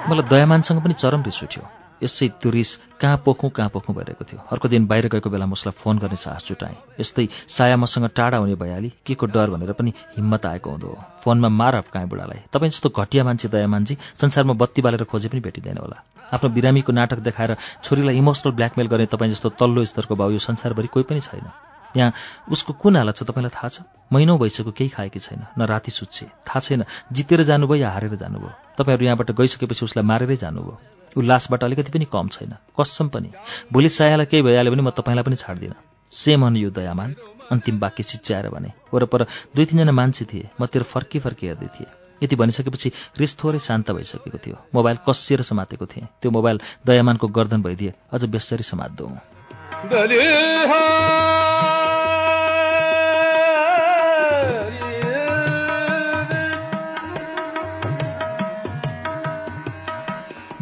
मलाई 0.09 0.29
दयामानसँग 0.29 0.83
पनि 0.83 0.93
चरम 0.93 1.23
रिस 1.23 1.43
उठ्यो। 1.43 1.84
यसै 2.03 2.27
त्यो 2.41 2.51
रिस 2.51 2.75
कहाँ 3.01 3.17
पोखौँ 3.25 3.49
कहाँ 3.49 3.69
पोखौँ 3.69 3.95
भइरहेको 3.95 4.25
थियो। 4.25 4.39
अर्को 4.51 4.67
दिन 4.67 4.85
बाहिर 4.87 5.07
गएको 5.07 5.29
बेला 5.29 5.45
उसलाई 5.45 5.79
फोन 5.79 5.97
गर्ने 5.99 6.15
साहस 6.15 6.47
जुटाएँ। 6.47 6.75
यस्तै 6.99 7.27
साया 7.47 7.77
मसँग 7.77 8.09
टाढा 8.15 8.37
हुने 8.37 8.55
भइहाली 8.55 8.93
के 9.05 9.15
को 9.15 9.25
डर 9.25 9.49
भनेर 9.49 9.71
पनि 9.71 9.93
हिम्मत 10.17 10.45
आएको 10.45 10.69
हुँदो 10.69 10.87
हो। 10.87 11.03
फोनमा 11.23 11.49
मार 11.49 11.75
हप्काएँ 11.75 12.07
बुढालाई। 12.07 12.39
तपाईँ 12.53 12.71
जस्तो 12.71 12.89
घटिया 12.89 13.23
मान्छे 13.23 13.47
दयामानजी 13.47 13.97
संसारमा 14.21 14.53
बत्ती 14.53 14.81
बालेर 14.81 15.03
खोजे 15.03 15.29
पनि 15.29 15.41
भेटिँदैन 15.41 15.77
होला। 15.77 16.03
आफ्नो 16.33 16.49
बिरामीको 16.49 16.91
नाटक 16.91 17.19
देखाएर 17.21 17.55
छोरीलाई 17.83 18.17
इमोसनल 18.17 18.51
ब्ल्याकमेल 18.55 18.87
गर्ने 18.87 19.05
तपाईँ 19.05 19.31
जस्तो 19.31 19.49
तल्लो 19.59 19.85
स्तरको 19.85 20.15
भाउ 20.15 20.29
यो 20.31 20.39
संसारभरि 20.39 20.87
कोही 20.87 21.03
पनि 21.09 21.21
छैन। 21.21 21.47
यहाँ 21.95 22.13
उसको 22.51 22.73
कुन 22.73 22.95
हालत 22.95 23.15
छ 23.15 23.23
तपाईँलाई 23.23 23.55
थाहा 23.55 23.67
छ? 23.69 23.81
महिनौ 24.11 24.37
भइसक्यो 24.37 24.71
केही 24.71 24.89
खाएकी 24.89 25.19
छैन। 25.19 25.45
न 25.57 25.65
राति 25.65 25.91
सुत्छे। 25.91 26.25
थाहा 26.25 26.59
छैन 26.59 26.83
जितेर 27.11 27.43
जानुभयो 27.43 27.75
या 27.77 27.91
हारेर 27.91 28.15
जानुभयो। 28.15 28.51
तपाईँहरू 28.77 29.05
यहाँबाट 29.05 29.31
गइसकेपछि 29.31 29.85
उसलाई 29.85 30.05
मारेरै 30.05 30.35
जानुभयो। 30.35 30.77
ऊ 31.17 31.21
लासबाट 31.21 31.63
अलिकति 31.63 31.91
पनि 31.91 32.05
कम 32.05 32.27
छैन। 32.27 32.55
कसम 32.79 33.07
पनि। 33.09 33.31
भोलि 33.73 33.89
सायालाई 33.89 34.25
केही 34.25 34.43
भइहाल्यो 34.43 34.71
भने 34.73 34.81
म 34.81 34.89
तपाईँलाई 34.89 35.23
पनि 35.23 35.35
छाड्दिनँ। 35.35 35.75
सेम 36.11 36.45
अन 36.45 36.57
यो 36.57 36.69
दयामान। 36.69 37.15
अन्तिम 37.51 37.79
वाक्य 37.79 38.03
चिच्याएर 38.03 38.49
भने 38.49 38.71
वरपर 38.93 39.23
दुई 39.55 39.65
तिनजना 39.65 39.91
मान्छे 39.91 40.25
थिए। 40.25 40.49
म 40.61 40.65
तेरो 40.65 40.83
फर्की 40.83 41.19
फर्की 41.19 41.47
हेर्दै 41.47 41.67
थिएँ। 41.67 41.91
यति 42.23 42.35
भनिसकेपछि 42.35 42.91
रिस 43.19 43.37
थोरै 43.43 43.59
शान्त 43.59 43.91
भइसकेको 43.91 44.37
थियो। 44.37 44.57
मोबाइल 44.75 44.97
कसिएर 45.09 45.41
समातेको 45.41 45.85
थिएँ। 45.85 46.07
त्यो 46.21 46.31
मोबाइल 46.31 46.61
दयामानको 46.85 47.27
गर्दन 47.27 47.61
भइदिए 47.61 47.93
अझ 48.11 48.23
बेसरी 48.25 48.63
समात्दो 48.63 49.05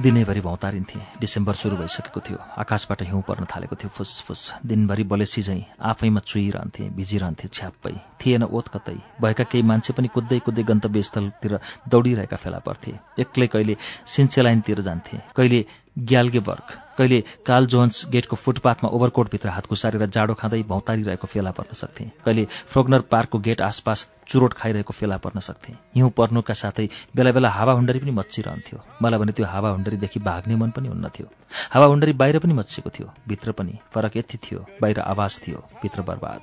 दिनैभरि 0.04 0.42
भौतारिन्थे। 0.42 1.00
डिसेम्बर 1.20 1.56
सुरु 1.56 1.76
भइसकेको 1.78 2.20
थियो। 2.20 2.38
आकाशबाट 2.60 3.02
हिउँ 3.02 3.22
पर्न 3.28 3.46
थालेको 3.46 3.76
थियो। 3.76 3.90
फुसफुस 3.90 4.42
दिनभरि 4.66 5.04
बलेसी 5.04 5.42
झैँ 5.42 5.64
आफैमा 5.80 6.20
चुइरहन्थे 6.20 6.90
भिजिरहन्थे 6.98 7.48
छ्याप्पै। 7.48 7.96
थिएन 8.20 8.44
ओत 8.44 8.68
कतै। 8.68 8.98
भएका 9.22 9.44
केही 9.44 9.64
मान्छे 9.64 9.94
पनि 9.94 10.08
कुद्दै 10.08 10.40
कुद्दै 10.40 10.64
गन्तव्यस्थलतिर 10.64 11.60
दौडिरहेका 11.88 12.38
फेला 12.38 12.60
पर्थे। 12.60 13.00
एक्लै 13.20 13.48
कहिले 13.48 13.78
सिन्चेलाइनतिर 14.06 14.82
जान्थे। 14.82 15.22
कहिले 15.36 15.66
ग्याल्गेबर्ग। 16.00 16.80
कहिले 16.98 17.24
काल 17.46 17.66
जोन्स 17.66 18.10
गेटको 18.10 18.36
फुटपाथमा 18.36 18.90
ओभरकोटभित्र 18.90 19.50
हात 19.50 19.68
घुसारेर 19.70 20.06
जाडो 20.06 20.34
खाँदै 20.34 20.64
भौतारिरहेको 20.64 21.28
फेला 21.28 21.52
पर्न 21.52 21.74
सक्थे। 21.74 22.12
कहिले 22.26 22.46
फ्रोगनर 22.46 23.00
पार्कको 23.00 23.40
गेट 23.40 23.62
आसपास 23.62 24.10
चुरोट 24.28 24.54
खाइरहेको 24.54 24.94
फेला 24.94 25.18
पर्न 25.18 25.40
सक्थे। 25.40 25.74
हिउँ 25.96 26.10
पर्नुका 26.10 26.54
साथै 26.54 26.90
बेला 27.16 27.32
बेला 27.32 27.50
हावाहुण्डरी 27.50 28.00
पनि 28.00 28.12
मच्चिरहन्थ्यो। 28.12 28.80
मलाई 29.02 29.20
भने 29.20 29.32
त्यो 29.32 29.46
हावाहुण्डरीदेखि 29.46 30.20
भाग्ने 30.20 30.56
मन 30.56 30.70
पनि 30.70 30.88
हुन्न 30.88 31.08
थियो। 31.08 31.32
हावाहुण्डरी 31.72 32.14
बाहिर 32.14 32.40
पनि 32.40 32.54
मच्चिएको 32.54 32.90
थियो। 32.90 33.14
भित्र 33.28 33.52
पनि 33.52 33.80
फरक 33.92 34.18
यति 34.18 34.38
थियो। 34.38 34.66
बाहिर 34.82 35.00
आवाज 35.00 35.42
थियो। 35.48 35.58
भित्र 35.82 36.02
बर्बाद। 36.02 36.42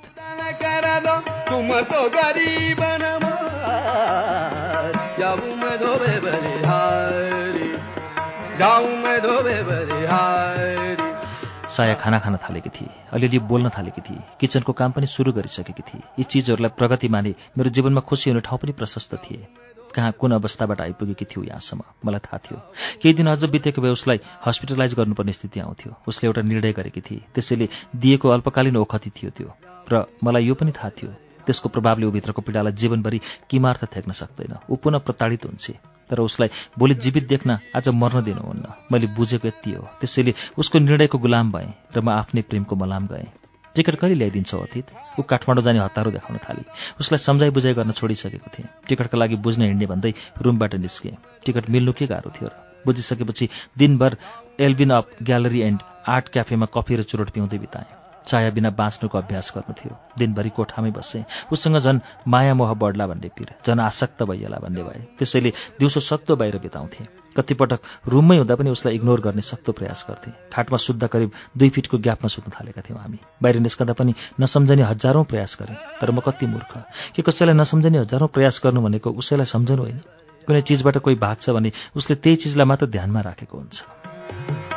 साया 11.69 11.93
खाना 11.93 12.19
खान 12.19 12.37
थालेकी 12.37 12.69
थिए 12.69 12.89
अलिअलि 13.13 13.39
बोल्न 13.39 13.69
थालेकी 13.69 14.01
थिए 14.01 14.23
किचनको 14.39 14.73
काम 14.73 14.91
पनि 14.91 15.05
सुरु 15.05 15.31
गरिसकेकी 15.31 15.83
थिए। 15.83 16.01
यी 16.19 16.23
चिजहरूलाई 16.23 16.69
प्रगति 16.77 17.07
माने 17.07 17.35
मेरो 17.57 17.69
जीवनमा 17.69 18.01
खुसी 18.01 18.29
हुने 18.29 18.41
ठाउँ 18.41 18.59
पनि 18.59 18.71
प्रशस्त 18.71 19.15
थिए। 19.15 19.47
कहाँ 19.95 20.11
कुन 20.11 20.31
अवस्थाबाट 20.31 20.81
आइपुगेकी 20.81 21.25
थियो 21.25 21.43
यहाँसम्म 21.43 21.83
मलाई 22.05 22.19
थाहा 22.19 22.37
थियो। 22.37 22.61
केही 23.01 23.13
दिन 23.13 23.27
अझ 23.27 23.43
बितेको 23.45 23.81
भए 23.81 23.89
उसलाई 23.89 24.19
हस्पिटलाइज 24.45 24.93
गर्नुपर्ने 24.93 25.33
स्थिति 25.33 25.59
आउँथ्यो। 25.59 25.95
उसले 26.07 26.27
एउटा 26.27 26.41
निर्णय 26.41 26.71
गरेकी 26.71 27.01
थिए। 27.01 27.21
त्यसैले 27.35 27.69
दिएको 27.95 28.29
अल्पकालीन 28.29 28.77
ओखति 28.77 29.09
थियो 29.09 29.29
त्यो। 29.31 29.53
र 29.93 30.05
मलाई 30.23 30.43
यो 30.45 30.55
पनि 30.55 30.71
थाहा 30.71 30.89
थियो 30.89 31.11
त्यसको 31.45 31.69
प्रभावले 31.69 32.05
ऊभित्रको 32.05 32.41
पीडालाई 32.41 32.73
जीवनभरि 32.73 33.21
किमार्थ 33.49 33.85
थ्याक्न 33.85 34.11
सक्दैन। 34.11 34.57
ऊ 34.69 34.75
पुनः 34.75 34.97
प्रताडित 34.97 35.45
हुन्छ। 35.45 35.71
तर 36.11 36.19
उसलाई 36.19 36.49
भोलि 36.77 36.95
जीवित 36.99 37.27
देख्न 37.27 37.57
आज 37.71 37.89
मर्न 37.89 38.21
दिनुहुन्न 38.23 38.73
मैले 38.91 39.07
बुझेको 39.15 39.47
यति 39.47 39.71
हो। 39.71 39.87
त्यसैले 39.99 40.33
उसको 40.59 40.79
निर्णयको 40.79 41.17
गुलाम 41.17 41.51
भएँ 41.51 41.71
र 41.95 42.01
म 42.03 42.09
आफ्नै 42.11 42.41
प्रेमको 42.43 42.75
मलाम 42.75 43.07
गएँ। 43.07 43.27
टिकट 43.75 43.95
कहिले 43.95 44.15
ल्याइदिन्छौ 44.15 44.59
अतीत? 44.59 44.85
ऊ 45.19 45.21
काठमाडौँ 45.23 45.63
जाने 45.63 45.79
हतारो 45.79 46.11
देखाउन 46.11 46.37
थाली। 46.43 46.63
उसलाई 46.99 47.17
सम्झाइ 47.17 47.49
बुझाइ 47.55 47.73
गर्न 47.73 47.91
छोडिसकेको 47.95 48.49
थिएँ। 48.51 48.67
टिकटका 48.87 49.17
लागि 49.17 49.35
बुझ्न 49.39 49.61
हिँड्ने 49.63 49.85
भन्दै 49.87 50.13
रुमबाट 50.43 50.75
निस्केँ। 50.75 51.15
टिकट 51.45 51.69
मिल्नु 51.71 51.93
के 51.95 52.07
गाह्रो 52.11 52.31
थियो 52.35 52.51
र? 52.51 52.53
बुझिसकेपछि 52.85 53.49
दिनभर 53.77 54.17
एल्बिन 54.59 54.89
अप 54.91 55.09
ग्यालरी 55.23 55.59
एन्ड 55.61 55.79
आर्ट 56.07 56.29
क्याफेमा 56.29 56.65
कफी 56.75 56.95
र 56.95 57.03
चुरोट 57.07 57.29
पिउँदै 57.31 57.57
बिताएँ। 57.57 58.00
छाया 58.27 58.49
बिना 58.49 58.69
बाँच्नुको 58.69 59.17
अभ्यास 59.17 59.51
गर्नु 59.55 59.73
थियो। 59.73 59.97
दिनभरि 60.17 60.49
कोठामै 60.49 60.91
बसेँ। 60.91 61.23
उसँग 61.51 61.77
झन् 61.77 61.99
माया 62.27 62.53
मोह 62.53 62.73
बढ्ला 62.73 63.07
भन्ने 63.07 63.29
पिर 63.29 63.55
झन् 63.65 63.79
आसक्त 63.79 64.23
भइएला 64.23 64.57
भन्ने 64.57 64.83
भए। 64.83 65.01
त्यसैले 65.19 65.53
दिउँसो 65.79 65.99
सक्दो 65.99 66.35
बाहिर 66.35 66.57
बिताउँथेँ। 66.57 67.07
कतिपटक 67.37 67.79
रुममै 68.07 68.37
हुँदा 68.37 68.55
पनि 68.55 68.69
उसलाई 68.69 68.95
इग्नोर 68.95 69.21
गर्ने 69.21 69.41
सक्दो 69.41 69.71
प्रयास 69.71 70.05
गर्थेँ। 70.09 70.33
खाटमा 70.53 70.77
सुत्दा 70.77 71.07
करिब 71.07 71.31
दुई 71.57 71.69
फिटको 71.69 71.97
ग्यापमा 71.97 72.27
सुत्न 72.27 72.51
थालेका 72.51 72.81
थियौँ 72.81 72.99
हामी। 72.99 73.19
बाहिर 73.43 73.59
निस्कँदा 73.59 73.93
पनि 73.93 74.13
नसम्झने 74.39 74.83
हजारौँ 74.83 75.23
प्रयास 75.23 75.57
गरेँ। 75.61 75.77
तर 76.01 76.11
म 76.11 76.19
कति 76.19 76.45
मूर्ख? 76.45 76.71
के 77.15 77.21
कसैलाई 77.21 77.55
नसम्झने 77.55 77.97
हजारौँ 77.97 78.27
प्रयास 78.27 78.61
गर्नु 78.63 78.81
भनेको 78.81 79.11
उसैलाई 79.11 79.45
सम्झनु 79.45 79.81
होइन। 79.81 80.01
कुनै 80.47 80.61
चिजबाट 80.61 80.97
कोही 80.97 81.15
भाग्छ 81.15 81.49
भने 81.49 81.71
उसले 81.95 82.15
त्यही 82.15 82.35
चिजलाई 82.35 82.65
मात्र 82.65 82.85
ध्यानमा 82.85 83.21
राखेको 83.21 83.57
हुन्छ। 83.57 84.70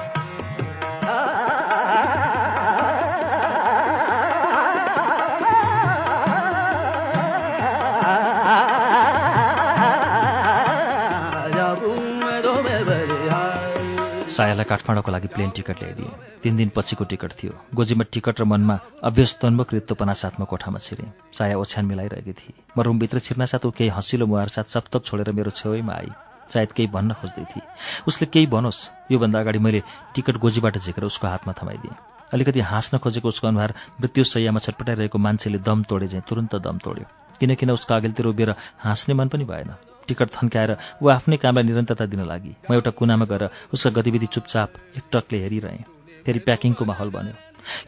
सायालाई 14.64 14.80
काठमाडौँको 14.80 15.12
लागि 15.12 15.28
प्लेन 15.28 15.50
टिकट 15.50 15.76
ल्याइदिए। 15.82 16.40
तिन 16.42 16.56
दिन 16.56 16.68
पछिको 16.76 17.04
टिकट 17.04 17.32
थियो। 17.36 17.52
गोजीमा 17.74 18.04
टिकट 18.12 18.40
र 18.40 18.44
मनमा 18.44 18.78
अभ्यस्तन्मुख 19.04 19.72
रित्तोपना 19.72 20.12
साथमा 20.12 20.44
कोठामा 20.48 20.78
छिरेँ। 20.78 21.12
साया 21.32 21.56
ओछ्यान 21.58 21.84
मिलाइरहेकी 21.86 22.32
थिए। 22.32 22.54
म 22.76 22.80
रुमभित्र 22.80 23.18
छिर्न 23.18 23.44
साथ 23.44 23.66
ऊ 23.66 23.70
केही 23.70 23.90
हँसिलो 23.90 24.26
मुहार 24.26 24.48
साथ 24.48 24.64
सप्तप 24.64 25.04
छोडेर 25.04 25.32
मेरो 25.32 25.50
छेउमा 25.50 25.92
आई। 25.92 26.10
सायद 26.52 26.72
केही 26.72 26.88
भन्न 26.88 27.12
खोज्दै 27.20 27.44
थिए। 27.44 27.62
उसले 28.08 28.26
केही 28.26 28.46
भनोस् 28.46 29.12
योभन्दा 29.12 29.40
अगाडि 29.40 29.58
मैले 29.58 29.80
टिकट 30.14 30.36
गोजीबाट 30.40 30.78
झिकेर 30.78 31.04
उसको 31.04 31.26
हातमा 31.28 31.52
थमाइदिएँ। 31.52 31.96
अलिकति 32.32 32.60
हाँस्न 32.60 32.98
खोजेको 32.98 33.28
उसको 33.28 33.48
अनुहार 33.48 33.74
मृत्युशैयामा 34.00 34.60
छटपटाइरहेको 34.60 35.18
मान्छेले 35.18 35.58
दम 35.60 35.82
तोडे 35.84 36.08
चाहिँ 36.08 36.24
तुरन्त 36.28 36.54
दम 36.56 36.78
तोड्यो। 36.78 37.06
किनकिन 37.40 37.70
उसको 37.70 37.94
अघिल्तिर 37.94 38.26
उभिएर 38.26 38.54
हाँस्ने 38.78 39.14
मन 39.14 39.28
पनि 39.28 39.44
भएन। 39.44 39.76
टिकट 40.08 40.28
थन्काएर 40.30 40.76
ऊ 41.02 41.08
आफ्नै 41.08 41.36
कामलाई 41.36 41.64
निरन्तरता 41.64 42.06
दिन 42.06 42.22
लागि। 42.26 42.52
म 42.70 42.74
एउटा 42.74 42.90
कुनामा 42.90 43.24
गएर 43.24 43.48
उसका 43.72 43.90
गतिविधि 43.90 44.26
चुपचाप 44.26 44.70
एकटकले 44.96 45.38
हेरिरहेँ। 45.38 45.84
फेरि 46.26 46.38
प्याकिङको 46.38 46.84
माहौल 46.84 47.10
बन्यो। 47.10 47.34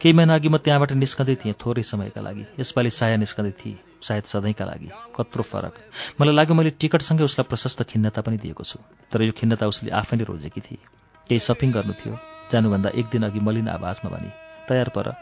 केही 0.00 0.12
महिना 0.12 0.34
अघि 0.34 0.48
म 0.48 0.56
त्यहाँबाट 0.56 0.92
निस्कँदै 0.92 1.34
थिएँ 1.34 1.54
थोरै 1.60 1.82
समयका 1.82 2.20
लागि। 2.20 2.44
यसपालि 2.60 2.90
साया 2.90 3.16
निस्कँदै 3.16 3.50
थिएँ 3.50 3.78
सायद 4.02 4.24
सधैँका 4.24 4.64
लागि। 4.64 4.88
कत्रो 5.16 5.42
फरक। 5.42 5.74
मलाई 6.20 6.34
लाग्यो 6.34 6.54
मैले 6.54 6.70
टिकटसँगै 6.70 7.24
उसलाई 7.24 7.48
प्रशस्त 7.48 7.82
खिन्नता 7.82 8.20
पनि 8.20 8.36
दिएको 8.36 8.64
छु। 8.64 8.78
तर 9.12 9.22
यो 9.22 9.32
खिन्नता 9.32 9.66
उसले 9.66 9.90
आफै 9.90 10.16
नै 10.16 10.24
रोजेकी 10.24 10.60
थिए। 10.60 10.80
केही 11.28 11.40
सपिङ 11.40 11.72
गर्नु 11.72 11.92
थियो। 11.92 12.18
जानुभन्दा 12.52 12.90
एक 12.94 13.06
दिन 13.06 13.22
अघि 13.22 13.40
मलिन 13.40 13.68
आवाजमा 13.68 14.10
भने 14.10 14.30
तयार 14.68 14.88
पर। 14.88 15.12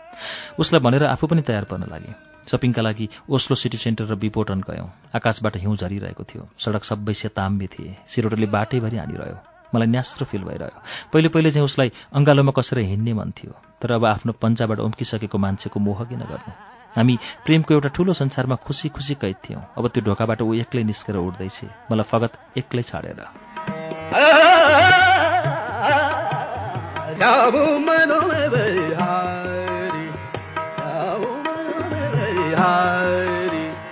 उसलाई 0.58 0.80
भनेर 0.80 1.04
आफू 1.04 1.26
पनि 1.26 1.42
तयार 1.42 1.64
पर्न 1.64 1.90
लागे। 1.90 2.33
सपिङका 2.50 2.82
लागि 2.82 3.08
ओस्लो 3.30 3.56
सिटी 3.56 3.78
सेन्टर 3.78 4.04
र 4.04 4.14
बिपोटन 4.14 4.60
गयौँ। 4.60 4.88
आकाशबाट 5.14 5.56
हिउँ 5.56 5.76
झरिरहेको 5.76 6.24
थियो। 6.24 6.48
सडक 6.58 6.84
सबै 6.84 7.14
सेताम्बे 7.14 7.66
थिए। 7.66 7.96
सिरोटोले 8.08 8.46
बाटैभरि 8.46 8.96
हानिरह्यो। 8.96 9.38
मलाई 9.74 9.88
न्यास्रो 9.88 10.26
फिल 10.26 10.42
भइरह्यो। 10.44 10.82
पहिले 11.12 11.28
पहिले 11.28 11.50
चाहिँ 11.50 11.64
उसलाई 11.64 11.92
अङ्गालोमा 12.12 12.52
कसेर 12.52 12.78
हिँड्ने 12.78 13.12
मन 13.12 13.30
थियो। 13.30 13.52
तर 13.82 13.92
अब 13.92 14.04
आफ्नो 14.04 14.32
पन्जाबाट 14.32 14.78
उम्किसकेको 14.78 15.38
मान्छेको 15.38 15.80
मोह 15.80 16.04
किन 16.04 16.18
गर्नु? 16.18 16.52
हामी 16.96 17.18
प्रेमको 17.44 17.74
एउटा 17.74 17.88
ठुलो 17.88 18.12
संसारमा 18.12 18.56
खुसी 18.56 18.88
खुसी 18.88 19.14
कैद 19.14 19.36
थियौँ। 19.48 19.62
अब 19.78 19.88
त्यो 19.88 20.04
ढोकाबाट 20.04 20.42
ऊ 20.42 20.54
एक्लै 20.54 20.82
निस्केर 20.84 21.16
उठ्दैछ। 21.16 21.64
मलाई 21.90 22.04
फगत 22.04 22.32
एक्लै 22.58 22.82
छाडेर। 22.82 23.20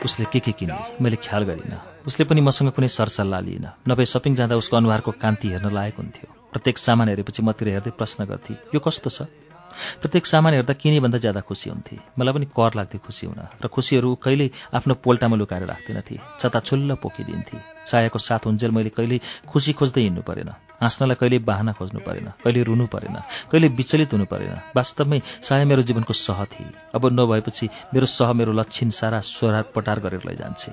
उसले 0.04 0.26
के 0.32 0.40
के 0.40 0.52
किने? 0.52 0.74
मैले 1.00 1.16
ख्याल 1.16 1.42
गरिनँ। 1.44 1.78
उसले 2.06 2.24
पनि 2.24 2.40
मसँग 2.40 2.70
कुनै 2.72 2.88
सरसल्लाह 2.88 3.40
लिइन 3.40 3.66
नभए 3.88 4.04
सपिङ 4.04 4.34
जाँदा 4.34 4.56
उसको 4.56 4.76
अनुहारको 4.76 5.10
कान्ति 5.22 5.48
हेर्न 5.48 5.70
लायक 5.74 5.96
हुन्थ्यो। 5.96 6.28
प्रत्येक 6.52 6.78
सामान 6.78 7.08
हेरेपछि 7.08 7.42
मतिर 7.42 7.68
हेर्दै 7.68 7.90
प्रश्न 7.90 8.24
गर्थे 8.24 8.54
यो 8.74 8.80
कस्तो 8.80 9.10
छ? 9.10 9.22
प्रत्येक 10.00 10.26
सामान 10.26 10.52
हेर्दा 10.54 10.72
किने 10.72 11.00
भन्दा 11.00 11.18
ज्यादा 11.18 11.40
खुसी 11.40 11.70
हुन्थे। 11.70 11.96
मलाई 12.18 12.32
पनि 12.34 12.46
कर 12.56 12.72
लाग्थ्यो 12.76 13.00
खुसी 13.06 13.26
हुन 13.26 13.40
र 13.62 13.66
खुसीहरू 13.68 14.14
कहिल्यै 14.24 14.50
आफ्नो 14.74 14.94
पोल्टामा 15.04 15.36
लुकाएर 15.36 15.64
राख्दिनथे। 15.64 16.16
छताछुल्ल 16.40 16.94
पोखिदिन्थे। 17.02 17.56
सायाको 17.86 18.18
साथ 18.18 18.42
हुन्जेल 18.46 18.70
मैले 18.70 18.90
कहिल्यै 18.96 19.20
खुसी 19.48 19.72
खोज्दै 19.72 20.02
हिँड्नु 20.02 20.22
परेन। 20.22 20.50
हाँस्नलाई 20.82 21.16
कहिले 21.20 21.38
बाहना 21.46 21.72
खोज्नु 21.78 22.00
परेन 22.06 22.28
कहिले 22.42 22.62
रुनु 22.68 22.86
परेन 22.94 23.16
कहिले 23.50 23.68
विचलित 23.78 24.12
हुनु 24.12 24.24
परेन। 24.26 24.74
वास्तवमै 24.76 25.20
साया 25.42 25.64
मेरो 25.64 25.82
जीवनको 25.88 26.12
सह 26.12 26.44
थिए। 26.52 26.70
अब 26.94 27.06
नभएपछि 27.12 27.68
मेरो 27.94 28.06
सह 28.08 28.32
मेरो 28.32 28.52
लक्षण 28.52 28.90
सारा 28.90 29.20
स्वरार 29.22 29.64
पटार 29.74 30.00
गरेर 30.00 30.22
लैजान्छे 30.26 30.72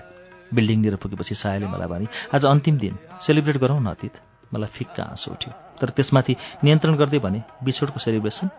बिल्डिङनिर 0.53 0.95
पुगेपछि 0.95 1.35
सायाले 1.35 1.67
मलाई 1.67 1.87
भने 1.87 2.07
आज 2.33 2.45
अन्तिम 2.45 2.77
दिन 2.79 2.97
सेलिब्रेट 3.21 3.57
गरौँ 3.57 3.79
न 3.81 3.87
अतीत। 3.87 4.15
मलाई 4.53 4.69
फिक्का 4.73 5.03
आँसु 5.03 5.31
उठ्यो। 5.31 5.53
तर 5.79 5.89
त्यसमाथि 5.93 6.35
नियन्त्रण 6.63 6.95
गर्दै 6.95 7.19
भने 7.19 7.43
बिछोडको 7.63 7.99
सेलिब्रेसन? 7.99 8.49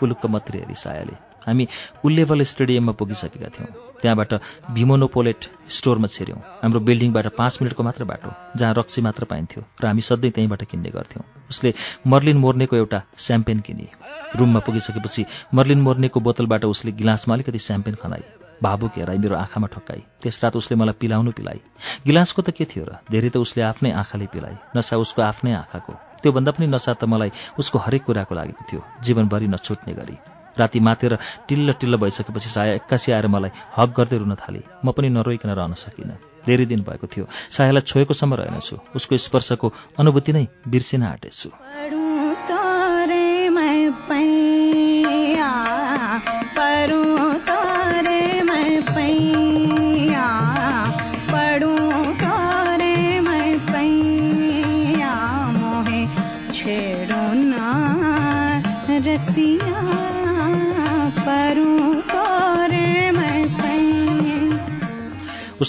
पुलुक्क 0.00 0.26
मात्रै 0.26 0.58
हेरी 0.60 0.74
सायाले 0.74 1.14
हामी 1.46 1.66
उल्लेवल 2.04 2.42
स्टेडियममा 2.42 2.92
पुगिसकेका 2.92 3.48
थियौँ। 3.48 3.70
त्यहाँबाट 4.02 4.32
भिमोनोपोलेट 4.70 5.40
स्टोरमा 5.68 6.06
छिर्यौँ। 6.06 6.40
हाम्रो 6.62 6.80
बिल्डिङबाट 6.80 7.26
पाँच 7.38 7.58
मिनटको 7.62 7.82
मात्र 7.82 8.04
बाटो 8.04 8.30
जहाँ 8.56 8.74
रक्सी 8.74 9.02
मात्र 9.02 9.24
पाइन्थ्यो 9.24 9.62
र 9.80 9.86
हामी 9.86 10.02
सधैँ 10.02 10.30
त्यहीँबाट 10.30 10.64
किन्ने 10.64 10.90
गर्थ्यौँ। 10.90 11.24
उसले 11.50 11.74
मर्लिन 12.06 12.36
मोर्नेको 12.36 12.76
एउटा 12.76 13.02
स्याम्पेन 13.18 13.60
किने। 13.60 13.88
रुममा 14.36 14.60
पुगिसकेपछि 14.66 15.24
मर्लिन 15.54 15.80
मोर्नेको 15.80 16.20
बोतलबाट 16.20 16.64
उसले 16.64 16.92
गिलासमा 16.92 17.34
अलिकति 17.34 17.58
स्याम्पेन 17.58 17.94
खनाई। 17.94 18.24
भावुक 18.62 18.92
हेराई 18.96 19.18
मेरो 19.18 19.36
आँखामा 19.36 19.66
ठक्काई। 19.68 20.02
त्यस 20.22 20.40
रात 20.44 20.56
उसले 20.56 20.76
मलाई 20.76 20.96
पिलाउनु 21.00 21.32
पिलाई। 21.32 21.60
गिलासको 22.06 22.42
त 22.42 22.50
के 22.56 22.64
थियो 22.64 22.84
र? 22.88 23.04
धेरै 23.10 23.28
त 23.28 23.36
उसले 23.36 23.62
आफ्नै 23.62 23.92
आँखाले 23.92 24.26
पिलाई 24.32 24.56
नसा 24.76 24.96
उसको 24.96 25.22
आफ्नै 25.22 25.52
आँखाको। 25.52 25.92
त्योभन्दा 26.24 26.50
पनि 26.56 26.66
नसा 26.66 26.92
त 26.96 27.04
मलाई 27.04 27.30
उसको 27.60 27.78
हरेक 27.78 28.04
कुराको 28.04 28.34
लागेको 28.34 28.62
थियो। 28.64 28.80
जीवनभरि 29.04 29.46
नछुट्ने 29.52 29.92
गरी। 29.92 30.16
राति 30.58 30.80
मातेर 30.80 31.18
टिल्ल 31.48 31.72
टिल्ल 31.72 31.96
भइसकेपछि 31.96 32.48
साया 32.48 32.74
एक्कासी 32.74 33.12
आएर 33.12 33.26
मलाई 33.26 33.50
हक 33.76 33.90
गर्दै 33.96 34.18
रुन 34.18 34.34
थाले। 34.34 34.62
म 34.84 34.92
पनि 34.92 35.08
नरोइकन 35.08 35.50
रहन 35.50 35.74
सकिनँ। 35.74 36.18
धेरै 36.46 36.66
दिन 36.66 36.80
भएको 36.82 37.06
थियो। 37.06 37.26
सायालाई 37.50 37.80
छोएकोसम्म 37.80 38.34
रहेनछु। 38.34 38.76
उसको 38.96 39.16
स्पर्शको 39.16 39.72
अनुभूति 39.98 40.32
नै 40.32 40.46
बिर्सिन 40.68 41.02
आँटेछु। 41.02 42.05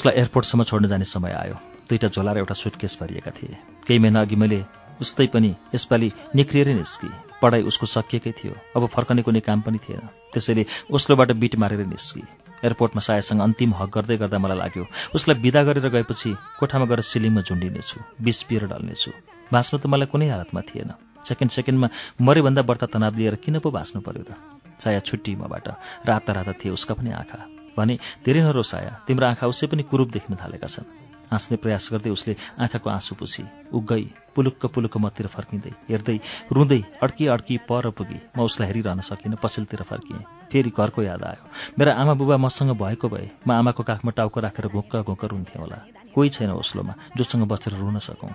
उसलाई 0.07 0.19
एयरपोर्टसम्म 0.19 0.63
छोड्न 0.63 0.87
जाने 0.87 1.03
समय 1.03 1.31
आयो। 1.35 1.55
दुईटा 1.91 2.07
झोला 2.07 2.31
र 2.31 2.37
एउटा 2.39 2.53
सुटकेस 2.55 2.97
भरिएका 3.01 3.31
थिए। 3.35 3.57
केही 3.87 3.99
महिना 3.99 4.21
अघि 4.23 4.35
मैले 4.39 4.63
उस्तै 5.03 5.27
पनि 5.35 5.51
यसपालि 5.75 6.11
निक्रिएरै 6.31 6.73
निस्की। 6.79 7.11
पढाइ 7.43 7.61
उसको 7.67 7.85
सकिएकै 7.85 8.31
थियो। 8.31 8.55
अब 8.75 8.87
फर्कने 8.87 9.21
कुनै 9.27 9.43
काम 9.43 9.67
पनि 9.67 9.77
थिएन। 9.83 10.07
त्यसैले 10.31 10.63
ओस्लोबाट 10.95 11.31
बिट 11.35 11.55
मारेर 11.59 11.83
निस्की। 11.91 12.23
एयरपोर्टमा 12.63 13.01
सायासँग 13.03 13.41
अन्तिम 13.43 13.75
हक 13.75 13.89
गर्दै 13.91 14.17
गर्दा 14.17 14.39
मलाई 14.39 14.57
लाग्यो 14.57 14.85
उसलाई 15.11 15.41
विदा 15.43 15.63
गरेर 15.67 15.89
गएपछि 15.91 16.31
कोठामा 16.59 16.85
गएर 16.87 17.01
सिलिङमा 17.03 17.41
झुन्डिनेछु 17.43 17.99
बिस 18.23 18.43
पिएर 18.47 18.63
ढल्नेछु 18.71 19.11
बाँच्नु 19.51 19.75
त 19.75 19.85
मलाई 19.91 20.07
कुनै 20.07 20.31
हालतमा 20.31 20.61
थिएन। 20.71 20.89
सेकेन्ड 21.27 21.51
सेकेन्डमा 21.51 21.87
मरेभन्दा 22.23 22.61
बढ्ता 22.63 22.87
तनाव 22.95 23.19
लिएर 23.19 23.35
किन 23.43 23.59
पो 23.59 23.75
बाँच्नु 23.75 23.99
पर्यो 24.07 24.23
र? 24.23 24.31
साया 24.79 25.03
छुट्टी 25.03 25.35
मबाट 25.35 25.67
राता 26.07 26.31
राता 26.31 26.53
थिए 26.55 26.71
उसका 26.71 26.95
पनि 26.95 27.11
आँखा। 27.11 27.56
भने 27.77 27.97
धेरै 28.25 28.41
नरोसाया 28.43 28.93
तिम्रो 29.07 29.27
आँखा 29.27 29.47
उसै 29.47 29.67
पनि 29.67 29.83
कुरूप 29.91 30.09
देख्न 30.11 30.35
थालेका 30.43 30.67
छन्। 30.67 30.89
हाँस्ने 31.31 31.57
प्रयास 31.59 31.89
गर्दै 31.91 32.09
उसले 32.09 32.35
आँखाको 32.63 32.89
आँसु 32.89 33.15
पुसी 33.19 33.43
ऊ 33.75 33.79
गई 33.83 34.05
पुलुक्क 34.35 34.65
पुलुक्क 34.65 34.97
मतिर 34.97 35.27
फर्किँदै 35.27 35.71
हेर्दै 35.89 36.17
रुँदै 36.55 36.81
अड्की 37.03 37.27
अड्की 37.27 37.57
पर 37.67 37.89
पुगी। 37.91 38.19
म 38.37 38.47
उसलाई 38.47 38.67
हेरिरहन 38.67 39.01
सकिनँ 39.03 39.37
पछिल्तिर 39.43 39.81
फर्किएँ। 39.83 40.23
फेरि 40.51 40.71
घरको 40.71 41.03
याद 41.03 41.23
आयो। 41.23 41.43
मेरा 41.79 41.93
आमा 41.99 42.13
बुबा 42.15 42.37
मसँग 42.39 42.71
भएको 42.79 43.07
भए 43.11 43.27
म 43.47 43.51
आमाको 43.51 43.83
काखमा 43.83 44.11
टाउको 44.15 44.39
राखेर 44.39 44.67
घुक्क 44.71 44.95
घुक्क 45.03 45.23
रुन्थेँ 45.25 45.59
होला। 45.59 45.77
कोही 46.15 46.29
छैन 46.31 46.51
ओस्लोमा 46.55 46.93
जोसँग 47.17 47.43
बसेर 47.51 47.73
रुन 47.75 47.99
सकौँ। 47.99 48.31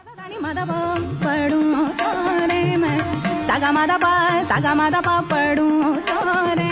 सागा 3.49 3.71
मादा 3.73 3.97
पा 3.97 4.13
सागा 4.45 4.75
मादा 4.75 5.01
पा 5.01 5.21
पढौँ 5.33 6.72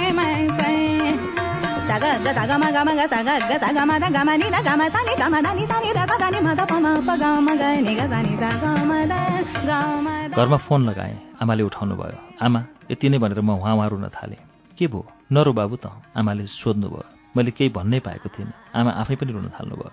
घरमा 10.33 10.59
फोन 10.59 10.81
लगाएँ 10.89 11.17
आमाले 11.43 11.63
उठाउनु 11.63 11.95
भयो 11.97 12.19
आमा 12.41 12.61
यति 12.91 13.09
नै 13.09 13.19
भनेर 13.19 13.41
म 13.41 13.51
उहाँ 13.53 13.75
उहाँ 13.77 13.89
रुन 13.91 14.09
थालेँ 14.11 14.41
के 14.79 14.87
भयो 14.87 15.05
नरो 15.33 15.53
बाबु 15.53 15.77
त 15.77 15.93
आमाले 16.17 16.47
सोध्नुभयो 16.49 17.05
मैले 17.37 17.51
केही 17.53 17.71
भन्नै 17.71 18.01
पाएको 18.01 18.29
थिइनँ 18.31 18.53
आमा 18.75 18.91
आफै 19.01 19.15
पनि 19.17 19.33
रुन 19.33 19.49
थाल्नुभयो 19.53 19.93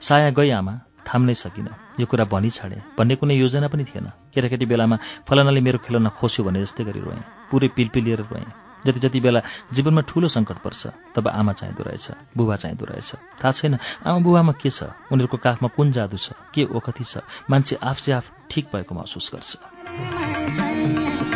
साया 0.00 0.30
गई 0.32 0.50
आमा 0.52 0.74
थाम्नै 1.04 1.34
सकिनँ 1.36 1.74
यो 2.00 2.06
कुरा 2.06 2.24
भनी 2.28 2.50
छाडेँ 2.52 2.84
भन्ने 2.92 3.14
कुनै 3.16 3.34
योजना 3.36 3.68
पनि 3.68 3.84
थिएन 3.86 4.06
केटाकेटी 4.30 4.66
बेलामा 4.66 4.96
फलानाले 5.24 5.60
मेरो 5.62 5.78
खेलौना 5.80 6.10
खोस्यो 6.12 6.44
भने 6.44 6.60
जस्तै 6.60 6.84
गरी 6.84 7.00
रोएँ 7.00 7.22
पुरै 7.50 7.68
पिल्पिलिएर 7.72 8.22
रोएँ 8.26 8.67
जति 8.86 9.00
जति 9.00 9.20
बेला 9.20 9.40
जीवनमा 9.72 10.00
ठुलो 10.00 10.28
सङ्कट 10.28 10.58
पर्छ 10.58 10.86
तब 11.14 11.28
आमा 11.28 11.52
चाहिँदो 11.52 11.82
रहेछ 11.84 12.10
बुबा 12.36 12.56
चाहिँदो 12.56 12.84
रहेछ। 12.84 13.14
थाहा 13.14 13.52
छैन 13.52 13.78
आमा 14.06 14.18
बुबामा 14.18 14.52
के 14.52 14.70
छ? 14.70 14.82
उनीहरूको 15.12 15.36
काखमा 15.36 15.68
कुन 15.68 15.92
जादु 15.92 16.16
छ? 16.16 16.32
के 16.54 16.64
ओखती 16.64 17.04
छ? 17.04 17.18
मान्छे 17.50 17.76
आफसे 17.82 18.12
आफ 18.12 18.32
ठिक 18.50 18.64
भएको 18.72 18.94
महसुस 18.94 19.30
गर्छ। 19.34 21.27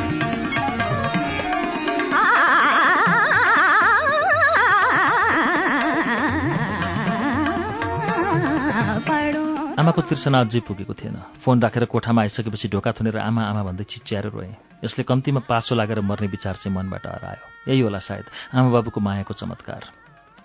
आमाको 9.82 10.02
तिर्सना 10.06 10.47
अझै 10.47 10.60
पुगेको 10.62 10.94
थिएन। 10.94 11.16
फोन 11.42 11.58
राखेर 11.58 11.84
कोठामा 11.90 12.22
आइसकेपछि 12.22 12.68
ढोका 12.70 12.90
थुनेर 12.94 13.18
आमा 13.18 13.42
आमा 13.50 13.62
भन्दै 13.66 13.82
चिच्याएर 13.82 14.26
रोएँ। 14.31 14.54
यसले 14.78 15.02
कम्तीमा 15.02 15.42
पासो 15.42 15.74
लागेर 15.74 16.00
मर्ने 16.06 16.26
विचार 16.31 16.54
चाहिँ 16.54 16.70
मनबाट 16.70 17.06
हरायो। 17.06 17.42
यही 17.66 17.81
होला 17.82 17.98
सायद। 17.98 18.24
आमा 18.54 18.70
बाबुको 18.70 19.00
मायाको 19.02 19.34
चमत्कार। 19.34 19.82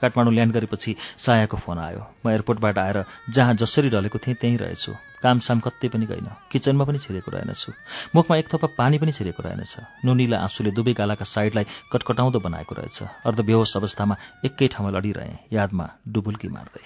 काठमाडौँ 0.02 0.34
ल्यान्ड 0.34 0.54
गरेपछि 0.58 0.96
सायाको 1.22 1.58
फोन 1.58 1.78
आयो। 1.78 2.02
म 2.26 2.34
एयरपोर्टबाट 2.34 2.78
आएर 2.78 2.98
जहाँ 3.30 3.54
जसरी 3.62 3.90
ढलेको 3.94 4.18
थिएँ 4.18 4.38
त्यहीँ 4.42 4.58
रहेछु। 4.58 4.92
काम 5.22 5.38
साम 5.46 5.60
कतै 5.62 5.88
पनि 5.94 6.06
गइन। 6.10 6.34
किचनमा 6.50 6.84
पनि 6.90 6.98
छिरेको 6.98 7.30
रहेनछु। 7.30 7.78
मुखमा 8.18 8.38
एक 8.42 8.50
थोपा 8.50 8.74
पानी 8.74 8.98
पनि 8.98 9.12
छिरेको 9.14 9.46
रहेनछ। 9.46 10.02
नुनिला 10.02 10.38
आँसुले 10.50 10.74
दुवै 10.74 10.98
गालाका 10.98 11.26
साइडलाई 11.30 11.66
कटकटाउँदो 11.94 12.40
बनाएको 12.42 12.74
रहेछ। 12.74 12.98
अर्धबेहोस 13.22 13.78
अवस्थामा 13.78 14.16
एकै 14.46 14.68
ठाउँमा 14.74 14.98
लडिरहेँ। 14.98 15.54
यादमा 15.54 15.86
डुबुल्की 16.10 16.50
मार्दै। 16.50 16.86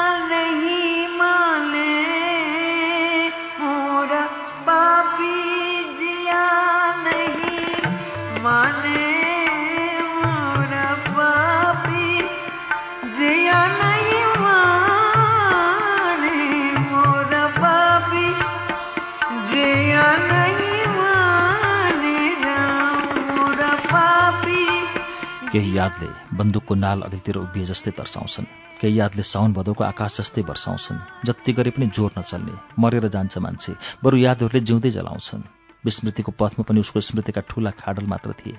केही 25.61 25.77
यादले 25.77 26.07
बन्दुकको 26.33 26.73
नाल 26.75 27.01
अघिल्तिर 27.05 27.37
उभिए 27.37 27.65
जस्तै 27.65 27.91
तर्साउँछन्। 27.93 28.45
केही 28.81 28.97
यादले 28.97 29.23
साउन 29.23 29.53
भदौको 29.53 29.83
आकाश 29.85 30.17
जस्तै 30.17 30.41
वर्षाउँछन् 30.41 30.97
जति 31.21 31.53
गरे 31.53 31.71
पनि 31.77 31.85
जोर 31.93 32.11
नचल्ने 32.17 32.53
मरेर 32.81 33.05
जान्छ 33.13 33.37
मान्छे 33.37 33.73
बरु 34.01 34.17
यादहरूले 34.17 34.61
जिउँदै 34.65 34.89
जलाउँछन्। 34.89 35.45
विस्मृतिको 35.85 36.31
पथमा 36.33 36.63
पनि 36.65 36.79
उसको 36.81 36.99
स्मृतिका 37.05 37.41
ठूला 37.45 37.71
खाडल 37.77 38.05
मात्र 38.09 38.33
थिए। 38.41 38.57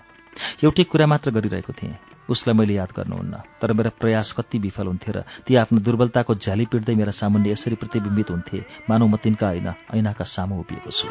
एउटै 0.62 0.84
कुरा 0.86 1.06
मात्र 1.10 1.30
गरिरहेको 1.34 1.72
थिएँ। 1.74 1.98
उसलाई 2.30 2.54
मैले 2.54 2.74
याद 2.78 2.90
गर्नुहुन्न 2.94 3.34
तर 3.58 3.72
मेरा 3.74 3.90
प्रयास 3.98 4.32
कति 4.38 4.58
विफल 4.62 4.86
हुन्थे 4.86 5.10
र 5.10 5.26
ती 5.42 5.58
आफ्नो 5.58 5.82
दुर्बलताको 5.82 6.32
झ्याली 6.38 6.70
पिट्दै 6.70 6.94
मेरा 6.94 7.10
सामुन्ने 7.10 7.50
यसरी 7.50 7.82
प्रतिबिम्बित 7.82 8.30
हुन्थे 8.30 8.58
मानव 8.86 9.06
म 9.10 9.14
तिनका 9.18 9.46
होइन 9.50 9.68
ऐनाका 9.90 10.24
सामु 10.30 10.54
उभिएको 10.62 10.90
छु। 10.94 11.10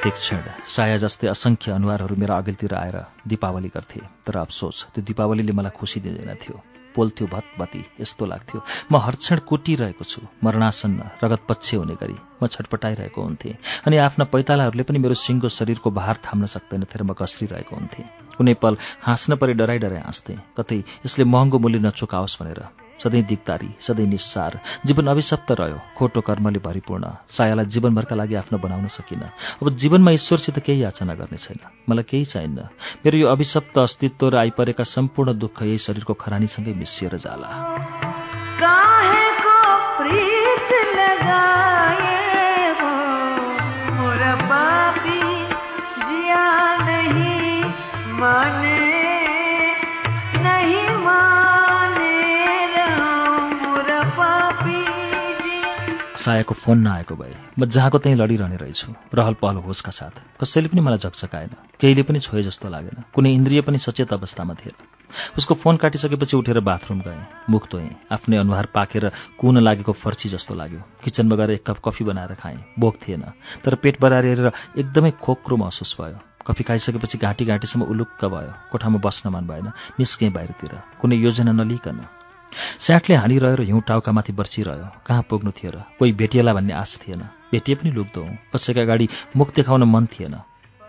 प्रत्येक 0.00 0.16
क्षण 0.16 0.64
साया 0.74 0.96
जस्तै 0.96 1.28
असङ्ख्य 1.28 1.72
अनुहारहरू 1.72 2.14
मेरा 2.16 2.36
अघिल्तिर 2.40 2.72
आएर 2.74 2.96
दीपावली 3.28 3.68
गर्थे। 3.74 4.00
तर 4.26 4.36
अफसोस 4.40 4.96
त्यो 4.96 5.02
दीपावलीले 5.04 5.52
मलाई 5.52 5.76
खुसी 5.76 6.00
दिँदैन 6.00 6.32
थियो। 6.40 6.56
पोल्थ्यो 6.96 7.26
भतभती 7.28 7.82
यस्तो 8.00 8.24
लाग्थ्यो। 8.32 8.60
म 8.92 8.96
हरक्षण 9.04 9.44
कुटिरहेको 9.44 10.04
छु 10.08 10.20
मरणासन्न 10.40 11.00
रगत 11.20 11.44
पक्ष 11.48 11.74
हुने 11.74 11.94
गरी। 12.00 12.16
म 12.40 12.46
छटपटाइरहेको 12.48 13.20
हुन्थेँ 13.20 13.54
अनि 13.86 13.96
आफ्ना 14.08 14.24
पैतालाहरूले 14.32 14.88
पनि 14.88 14.98
मेरो 15.04 15.20
सिङ्गो 15.20 15.48
शरीरको 15.60 15.90
भार 16.00 16.16
थाम्न 16.24 16.48
सक्दैनथे 16.56 16.96
र 16.96 17.02
म 17.04 17.12
घस्रिरहेको 17.12 17.76
हुन्थेँ। 17.76 18.10
कुनै 18.40 18.54
पल 18.56 18.80
हाँस्न 19.04 19.36
परि 19.36 19.52
डराइ 19.60 19.78
डराइ 19.84 20.00
हाँस्थेँ 20.08 20.40
कतै 20.56 20.84
यसले 21.04 21.24
महँगो 21.28 21.58
मूल्य 21.60 21.84
नचुकाओस् 21.84 22.40
भनेर। 22.40 22.89
सधैँ 23.04 23.22
दिगदारी 23.22 23.74
सधैँ 23.80 24.06
निस्सार। 24.06 24.60
जीवन 24.86 25.06
अभिशप्त 25.06 25.52
रह्यो। 25.52 25.80
खोटो 25.96 26.20
कर्मले 26.20 26.58
भरिपूर्ण। 26.58 27.06
सायालाई 27.30 27.64
जीवनभरका 27.64 28.16
लागि 28.16 28.34
आफ्नो 28.34 28.58
बनाउन 28.58 28.88
सकिनँ। 28.88 29.30
अब 29.62 29.76
जीवनमा 29.76 30.10
ईश्वरसित 30.10 30.58
केही 30.58 30.82
याचना 30.82 31.14
गर्ने 31.14 31.36
छैन। 31.36 31.58
मलाई 31.88 32.02
केही 32.02 32.24
चाहिन्न। 32.24 32.58
मेरो 33.06 33.18
यो 33.18 33.28
अभिशप्त 33.28 33.78
अस्तित्व 33.78 34.28
र 34.28 34.36
आइपरेका 34.36 34.84
सम्पूर्ण 34.84 35.38
दुःख 35.38 35.62
यही 35.62 35.78
शरीरको 35.78 36.14
खरानीसँगै 36.14 36.72
मिसिएर 36.72 37.16
जाला। 37.16 37.48
लगाए 48.20 48.59
सायाको 56.30 56.54
फोन 56.54 56.78
नआएको 56.78 57.14
भए 57.16 57.34
म 57.58 57.66
जहाँको 57.66 57.98
त्यहीँ 57.98 58.18
लडिरहने 58.18 58.56
रहेछु 58.56 58.92
रहल 59.14 59.34
पहल 59.34 59.56
होसका 59.66 59.90
साथ। 59.90 60.14
कसैले 60.40 60.68
पनि 60.70 60.80
मलाई 60.80 60.98
झकझकाएन। 61.02 61.50
केहीले 61.80 62.02
पनि 62.06 62.18
छोए 62.22 62.42
जस्तो 62.42 62.68
लागेन। 62.70 63.02
कुनै 63.14 63.32
इन्द्रिय 63.34 63.60
पनि 63.66 63.78
सचेत 63.78 64.12
अवस्थामा 64.12 64.54
थिएन। 64.54 64.76
उसको 65.38 65.54
फोन 65.54 65.76
काटिसकेपछि 65.82 66.36
उठेर 66.36 66.60
बाथरुम 66.60 67.00
गएँ 67.00 67.50
मुख 67.50 67.66
धोएँ 67.72 67.90
आफ्नै 68.14 68.36
अनुहार 68.36 68.66
पाकेर 68.74 69.10
कुन 69.38 69.58
लागेको 69.58 69.92
फर्ची 69.92 70.28
जस्तो 70.28 70.54
लाग्यो। 70.54 70.80
किचनमा 71.04 71.36
गएर 71.36 71.50
एक 71.50 71.66
कप 71.66 71.82
कफी 71.84 72.04
बनाएर 72.04 72.34
खाएँ 72.38 72.62
बोक 72.78 73.02
थिएन। 73.02 73.26
तर 73.64 73.74
पेट 73.82 74.00
बराएर 74.00 74.52
एकदमै 74.78 75.10
खोक्रो 75.18 75.56
महसुस 75.56 75.96
भयो। 76.00 76.18
कफी 76.46 76.64
खाइसकेपछि 76.64 77.18
घाँटी 77.18 77.44
घाँटीसम्म 77.44 77.90
उलुक्क 77.90 78.24
भयो। 78.24 78.54
कोठामा 78.70 79.02
बस्न 79.02 79.34
मन 79.34 79.50
भएन 79.50 79.66
निस्केँ 79.98 80.30
बाहिरतिर। 80.30 80.78
कुनै 81.00 81.16
योजना 81.16 81.52
नलिकन 81.52 82.19
स्याटले 82.78 83.16
हानिरह्यो 83.16 83.56
र 83.56 83.60
हिउँ 83.60 83.80
टाउकामाथि 83.80 84.32
बर्सिरह्यो 84.32 84.88
कहाँ 85.06 85.26
पुग्नु 85.30 85.50
थियो 85.50 85.70
र? 85.70 85.82
कोही 85.98 86.12
भेटिएला 86.12 86.54
भन्ने 86.54 86.72
आश 86.72 86.96
थिएन। 86.96 87.28
भेटिए 87.52 87.74
पनि 87.74 87.90
लुक्दो 87.90 88.22
हुँ। 88.22 88.38
कसैका 88.54 88.82
अगाडि 88.82 89.08
मुख 89.36 89.54
देखाउन 89.54 89.82
मन 89.82 90.06
थिएन। 90.06 90.36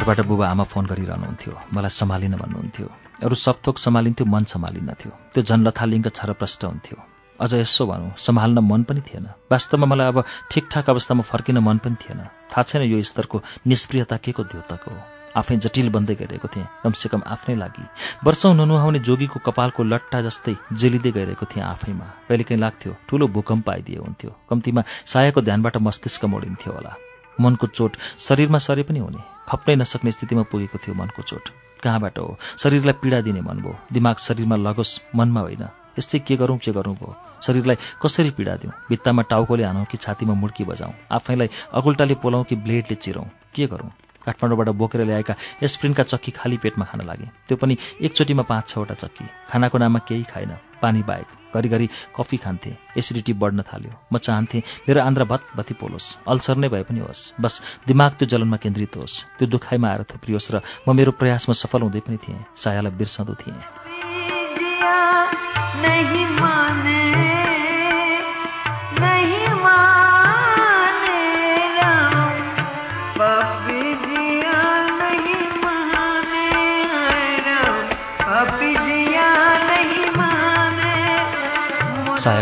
घरबाट 0.08 0.24
बुबा 0.24 0.46
आमा 0.48 0.64
फोन 0.64 0.86
गरिरहनुहुन्थ्यो। 0.88 1.52
मलाई 1.68 1.92
सम्हालिन 1.92 2.34
भन्नुहुन्थ्यो। 2.40 2.86
अरू 3.28 3.34
सब 3.36 3.56
थोक 3.60 3.76
सम्हालिन्थ्यो 3.76 4.24
मन 4.24 4.44
सम्हालिन्नथ्यो। 4.48 5.10
त्यो 5.36 5.42
झन् 5.44 5.64
लथालिङ्ग 5.68 6.08
छरप्रष्ट 6.08 6.64
हुन्थ्यो। 6.64 6.96
अझ 7.36 7.52
यसो 7.54 7.84
भनौँ 7.86 8.16
सम्हाल्न 8.16 8.58
मन 8.64 8.82
पनि 8.88 9.00
थिएन। 9.04 9.26
वास्तवमा 9.52 9.86
मलाई 9.86 10.08
अब 10.08 10.24
ठिकठाक 10.48 10.88
अवस्थामा 10.90 11.22
फर्किन 11.28 11.58
मन 11.60 11.78
पनि 11.84 11.96
थिएन। 12.00 12.20
थाहा 12.24 12.62
छैन 12.64 12.82
यो 12.88 13.02
स्तरको 13.04 13.42
निष्प्रियता 13.68 14.16
के 14.16 14.32
को 14.32 14.42
द्योतक 14.48 14.88
हो। 14.88 14.96
आफै 15.36 15.56
जटिल 15.60 15.92
बन्दै 15.92 16.14
गइरहेको 16.14 16.48
थिएँ 16.48 16.66
कमसेकम 16.84 17.22
आफ्नै 17.28 17.56
लागि। 17.60 17.84
वर्षौँ 18.24 18.54
ननुहाउने 18.56 19.04
जोगीको 19.04 19.44
कपालको 19.44 19.84
लट्टा 19.84 20.20
जस्तै 20.24 20.56
जेलिँदै 20.72 21.12
गइरहेको 21.12 21.46
थिएँ 21.52 21.64
आफैमा। 21.64 22.06
कहिलेकाहीँ 22.28 22.60
लाग्थ्यो 22.64 22.96
ठुलो 23.08 23.28
भूकम्प 23.28 23.70
आइदिए 23.70 24.00
हुन्थ्यो। 24.00 24.30
कम्तीमा 24.50 24.82
सायाको 25.06 25.40
ध्यानबाट 25.40 25.76
मस्तिष्क 25.84 26.24
मोडिन्थ्यो 26.32 26.72
होला। 26.72 26.96
मनको 27.40 27.66
चोट 27.66 27.96
शरीरमा 28.18 28.58
सरे 28.58 28.82
पनि 28.82 28.98
हुने। 28.98 29.18
खप्नै 29.48 29.76
नसक्ने 29.76 30.12
स्थितिमा 30.12 30.42
पुगेको 30.42 30.78
थियो 30.78 30.94
मनको 30.94 31.22
चोट। 31.22 31.48
कहाँबाट 31.82 32.18
हो? 32.18 32.38
शरीरलाई 32.58 32.92
पीडा 32.92 33.20
दिने 33.20 33.40
मन 33.40 33.56
भयो। 33.56 33.78
दिमाग 33.92 34.16
शरीरमा 34.16 34.56
लगोस् 34.56 35.00
मनमा 35.16 35.40
होइन। 35.40 35.68
यस्तै 35.98 36.18
के 36.18 36.36
गरौँ 36.36 36.58
के 36.58 36.72
गरौँ 36.72 36.94
भयो। 36.94 37.16
शरीरलाई 37.42 37.76
कसरी 38.02 38.30
पीडा 38.30 38.56
दिउँ? 38.56 38.72
भित्तामा 38.88 39.22
टाउकोले 39.22 39.64
हानौँ 39.64 39.84
कि 39.84 39.96
छातीमा 39.96 40.34
मुड्की 40.34 40.64
बजाउँ? 40.64 40.94
आफैलाई 41.12 41.50
अगुल्टाले 41.74 42.14
पोलाउँ 42.14 42.44
कि 42.44 42.56
ब्लेडले 42.56 42.94
चिरौँ? 42.94 43.30
के 43.54 43.66
गरौँ? 43.66 43.90
काठमाडौँबाट 44.28 44.68
बोकेर 44.76 45.04
ल्याएका 45.04 45.34
एस्प्रिनका 45.62 46.02
चक्की 46.12 46.30
खाली 46.36 46.56
पेटमा 46.62 46.84
खान 46.84 47.00
लागे। 47.08 47.28
त्यो 47.48 47.56
पनि 47.56 47.76
एकचोटिमा 48.02 48.42
पाँच 48.44 48.68
छवटा 48.68 48.94
चक्की। 48.94 49.24
खानाको 49.50 49.78
नाममा 49.78 49.98
केही 50.08 50.24
खाएन। 50.28 50.52
पानी 50.82 51.02
बाहेक 51.02 51.56
घरिघरि 51.56 51.88
कफी 52.16 52.36
खान्थे। 52.36 52.70
एसिडिटी 52.98 53.32
बढ्न 53.32 53.62
थाल्यो। 53.62 53.92
म 54.12 54.18
चाहन्थेँ 54.18 54.62
मेरो 54.88 55.00
आन्द्रा 55.02 55.24
भतभती 55.24 55.74
पोलोस्। 55.74 56.06
अल्सर 56.28 56.56
नै 56.56 56.68
भए 56.68 56.82
पनि 56.82 57.00
होस्। 57.00 57.32
बस 57.40 57.54
दिमाग 57.88 58.12
त्यो 58.18 58.28
जलनमा 58.28 58.56
केन्द्रित 58.56 58.96
होस्। 58.96 59.14
त्यो 59.38 59.46
दुखाइमा 59.48 59.88
आएर 59.88 60.02
थुप्रियोस् 60.12 60.52
र 60.54 60.56
म 60.88 60.94
मेरो 60.94 61.12
प्रयासमा 61.18 61.54
सफल 61.54 61.82
हुँदै 61.82 62.00
पनि 62.06 62.18
थिएँ। 62.22 62.44
सायालाई 62.56 62.92
बिर्सँदो 62.94 63.34
थिएँ। 63.34 63.58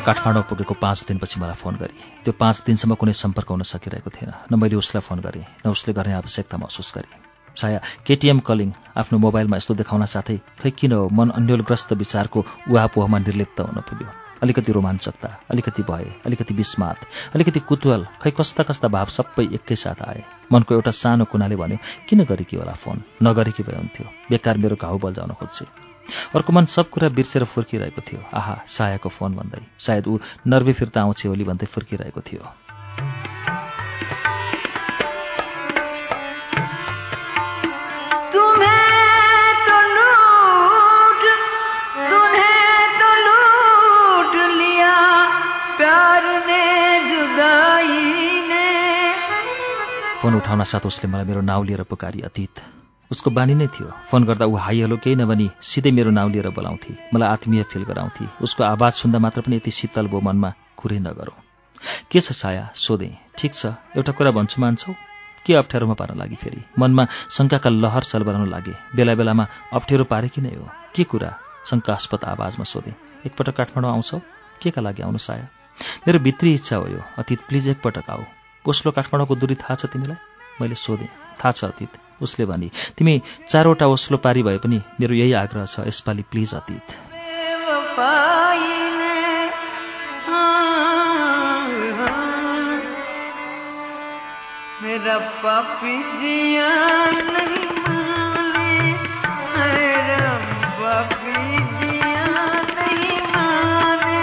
काठमाडौँ 0.06 0.42
पुगेको 0.48 0.74
पाँच 0.78 1.04
दिनपछि 1.08 1.40
मलाई 1.40 1.58
फोन 1.58 1.76
गरी। 1.76 1.96
त्यो 2.24 2.32
पाँच 2.38 2.62
दिनसम्म 2.66 2.94
कुनै 2.94 3.12
सम्पर्क 3.12 3.48
हुन 3.50 3.62
सकिरहेको 3.66 4.10
थिएन 4.10 4.32
न 4.46 4.54
मैले 4.54 4.76
उसलाई 4.78 5.02
फोन 5.02 5.18
गरेँ 5.20 5.44
न 5.66 5.70
उसले 5.70 5.94
गर्ने 5.94 6.14
आवश्यकता 6.14 6.56
महसुस 6.56 6.92
गरेँ। 6.94 7.18
साया 7.56 7.80
केटिएम 8.06 8.38
कलिङ 8.46 8.70
आफ्नो 8.96 9.18
मोबाइलमा 9.18 9.56
यस्तो 9.56 9.74
देखाउन 9.74 10.04
साथै 10.06 10.36
खै 10.62 10.70
किन 10.70 10.92
हो? 10.92 11.08
मन 11.10 11.30
अन्यलग्रस्त 11.30 11.92
विचारको 11.92 12.44
उहापोहमा 12.70 13.18
निर्लिप्त 13.18 13.60
हुन 13.60 13.80
पुग्यो। 13.82 14.08
अलिकति 14.42 14.72
रोमाञ्चकता 14.72 15.28
अलिकति 15.50 15.82
भय 15.82 16.06
अलिकति 16.26 16.54
विस्मात 16.54 16.98
अलिकति 17.34 17.60
कुतूहल 17.66 18.06
खै 18.22 18.30
कस्ता 18.30 18.62
कस्ता 18.62 18.88
भाव 18.88 19.06
सबै 19.10 19.48
एकैसाथ 19.58 20.02
आए। 20.06 20.22
मनको 20.52 20.74
एउटा 20.74 20.90
सानो 20.92 21.24
कुनाले 21.24 21.56
भन्यो 21.56 21.78
किन 22.08 22.24
गरेकी 22.30 22.56
होला 22.56 22.72
फोन? 22.78 23.02
नगरेकी 23.22 23.62
भए 23.62 23.76
हुन्थ्यो। 23.76 24.06
बेकार 24.30 24.58
मेरो 24.58 24.76
घाउ 24.76 24.98
बल्झाउन 24.98 25.32
खोज्छे। 25.40 25.95
अर्को 26.34 26.52
मन 26.52 26.66
सब 26.66 26.90
कुरा 26.90 27.08
बिर्सेर 27.08 27.44
फुर्किरहेको 27.44 28.00
थियो। 28.00 28.20
आहा 28.34 28.62
सायाको 28.66 29.08
फोन 29.08 29.34
भन्दै। 29.36 29.62
सायद 29.78 30.06
ऊ 30.06 30.18
नर्वे 30.46 30.72
फिर्ता 30.72 31.00
आउँछ 31.00 31.26
होली 31.26 31.44
भन्दै 31.44 31.66
फुर्किरहेको 31.66 32.20
थियो। 32.20 32.44
फोन 50.22 50.34
उठाउन 50.34 50.62
साथ 50.64 50.86
उसले 50.86 51.10
मलाई 51.10 51.24
मेरो 51.24 51.40
नाउँ 51.40 51.66
लिएर 51.66 51.82
पुकारी 51.82 52.20
अतीत। 52.20 52.60
उसको 53.12 53.30
बानी 53.30 53.54
नै 53.54 53.66
थियो। 53.66 53.90
फोन 54.10 54.24
गर्दा 54.24 54.46
ऊ 54.46 54.54
हाई 54.56 54.80
हेलो 54.80 54.96
केही 54.96 55.16
नभनी 55.16 55.50
सिधै 55.62 55.90
मेरो 55.90 56.10
नाउँ 56.10 56.30
लिएर 56.30 56.48
बोलाउँथे। 56.50 56.94
मलाई 57.14 57.28
आत्मीय 57.28 57.62
फिल 57.62 57.84
गराउँथे। 57.84 58.26
उसको 58.42 58.64
आवाज 58.64 58.92
सुन्दा 58.92 59.18
मात्र 59.18 59.40
पनि 59.40 59.56
यति 59.56 59.70
शीतल 59.70 60.06
भो 60.06 60.20
मनमा 60.20 60.52
कुरै 60.76 60.98
नगरौँ। 60.98 61.38
के 62.10 62.20
छ 62.20 62.32
साया? 62.32 62.70
सोधेँ। 62.74 63.16
ठिक 63.38 63.54
छ। 63.54 63.66
एउटा 63.96 64.12
कुरा 64.12 64.30
भन्छु 64.30 64.60
मान्छौ? 64.60 64.94
के 65.46 65.54
अप्ठ्यारोमा 65.54 65.94
पार्न 65.94 66.18
लागि 66.18 66.34
फेरि? 66.34 66.62
मनमा 66.78 67.06
शङ्काका 67.30 67.70
लहर 67.70 68.02
सलबराउन 68.02 68.48
लागे। 68.50 68.74
बेला 68.96 69.14
बेलामा 69.14 69.46
अप्ठ्यारो 69.72 70.04
पारे 70.04 70.28
कि 70.28 70.40
नै 70.40 70.54
हो? 70.54 70.66
के 70.94 71.04
कुरा? 71.04 71.30
शङ्कास्पद 71.70 72.24
आवाजमा 72.24 72.64
सोधेँ। 72.64 72.94
एकपटक 73.26 73.54
काठमाडौँ 73.56 73.90
आउँछौ? 73.90 74.18
के 74.62 74.70
का 74.70 74.80
लागि 74.82 75.02
आउनु 75.02 75.18
साया? 75.18 75.46
मेरो 76.06 76.18
भित्री 76.18 76.54
इच्छा 76.54 76.76
हो 76.76 76.86
यो। 76.88 77.02
अतीत 77.18 77.40
प्लिज 77.48 77.68
एकपटक 77.68 78.10
आऊ। 78.10 78.22
ओस्लो 78.66 78.92
काठमाडौँको 78.92 79.34
दूरी 79.36 79.54
थाहा 79.54 79.74
छ 79.74 79.86
तिमीलाई? 79.86 80.16
मैले 80.60 80.74
सोधेँ। 80.74 81.25
थाहा 81.38 81.52
छ 81.52 81.64
अतीत। 81.66 81.92
उसले 82.22 82.44
भने 82.46 82.68
तिमी 82.98 83.14
चारवटा 83.48 83.86
ओस्लो 83.88 84.18
पारी 84.18 84.42
भए 84.42 84.58
पनि 84.58 84.78
मेरो 85.00 85.14
यही 85.14 85.32
आग्रह 85.40 85.64
छ 85.66 85.80
यसपालि 85.86 86.22
प्लिज 86.30 86.54
अतीत। 86.54 86.86
बेवफाई 87.12 88.68
ने 88.98 89.18
हाँ, 90.26 91.68
हाँ, 91.98 92.80
मेरा 94.82 95.16
पापी 95.42 95.94
जिया 96.16 96.70
नहीं 97.26 97.68
माने 97.84 98.70
मेरा 99.56 100.32
पापी 100.80 101.36
जिया 101.76 102.24
नहीं 102.70 103.20
माने। 103.26 104.20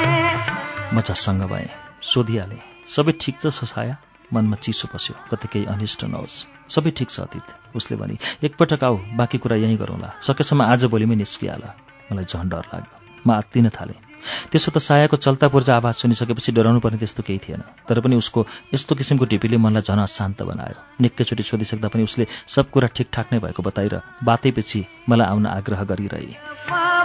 म 0.93 1.47
भएँ 1.47 1.69
सोधिहालेँ। 2.03 2.61
सबै 2.89 3.11
ठिक 3.21 3.35
छ 3.41 3.53
ससाया? 3.53 3.95
मनमा 4.33 4.55
चिसो 4.55 4.87
पस्यो। 4.93 5.15
कतै 5.31 5.47
केही 5.51 5.65
अनिष्ट 5.65 6.03
नहोस्। 6.05 6.35
सबै 6.69 6.91
ठिक 6.97 7.09
छ 7.09 7.19
अतीत। 7.19 7.75
उसले 7.75 7.97
भने 7.97 8.15
एकपटक 8.43 8.83
आऊ 8.83 8.97
बाँकी 9.19 9.37
कुरा 9.37 9.55
यहीँ 9.55 9.77
गरौँला। 9.77 10.09
सकेसम्म 10.21 10.61
आज 10.63 10.85
भोलिमै 10.85 11.15
निस्किहाल। 11.15 11.63
मलाई 12.11 12.25
झन् 12.25 12.49
डर 12.49 12.65
लाग्यो। 12.71 12.93
म 13.27 13.31
आत्तिन 13.31 13.69
थालेँ। 13.69 13.99
त्यसो 14.23 14.71
त 14.71 14.77
सायाको 14.79 15.17
चल्ता 15.19 15.47
पूर्जा 15.51 15.75
आवाज 15.75 15.93
सुनिसकेपछि 15.93 16.51
डराउनु 16.55 16.79
पर्ने 16.79 16.97
त्यस्तो 16.97 17.23
केही 17.27 17.39
थिएन। 17.43 17.63
तर 17.87 17.99
पनि 17.99 18.15
उसको 18.15 18.47
यस्तो 18.73 18.95
किसिमको 18.95 19.25
ढिपीले 19.27 19.57
मनलाई 19.59 19.83
झन 19.83 19.99
अशान्त 19.99 20.41
बनायो। 20.47 20.79
निकैचोटि 21.03 21.43
सोधिसक्दा 21.43 21.87
पनि 21.91 22.03
उसले 22.03 22.27
सब 22.47 22.69
कुरा 22.71 22.87
ठिकठाक 22.95 23.33
नै 23.33 23.39
भएको 23.43 23.63
बताएर 23.63 23.99
बातैपछि 24.23 24.85
मलाई 25.09 25.27
आउन 25.27 25.45
आग्रह 25.45 25.83
गरिरहे। 25.83 27.02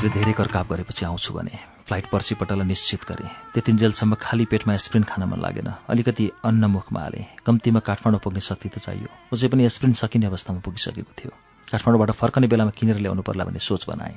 उसले 0.00 0.16
धेरै 0.16 0.32
करकाप 0.32 0.66
गरेपछि 0.72 1.04
आउँछु 1.04 1.32
भने 1.36 1.52
फ्लाइट 1.84 2.06
पर्सिपटललाई 2.08 2.66
निश्चित 2.66 3.04
गरे। 3.04 3.52
त्यतिन्जेलसम्म 3.52 4.14
खाली 4.16 4.44
पेटमा 4.48 4.72
एस्प्रिन 4.74 5.04
खान 5.04 5.28
मन 5.28 5.40
लागेन। 5.44 5.68
अलिकति 5.92 6.24
अन्न 6.40 6.64
मुखमा 6.72 7.00
हाले। 7.00 7.20
कम्तीमा 7.44 7.80
काठमाडौँ 7.84 8.20
पुग्ने 8.24 8.40
शक्ति 8.40 8.68
त 8.72 8.80
चाहियो। 8.80 9.08
उसै 9.28 9.48
पनि 9.52 9.64
एस्प्रिन 9.68 9.92
सकिने 10.00 10.26
अवस्थामा 10.32 10.60
पुगिसकेको 10.64 11.12
थियो। 11.20 11.32
काठमाडौँबाट 11.68 12.10
फर्कने 12.16 12.46
बेलामा 12.48 12.72
किनेर 12.72 12.96
ल्याउनु 12.96 13.22
पर्ला 13.28 13.44
भन्ने 13.44 13.60
सोच 13.60 13.84
बनाए। 13.92 14.16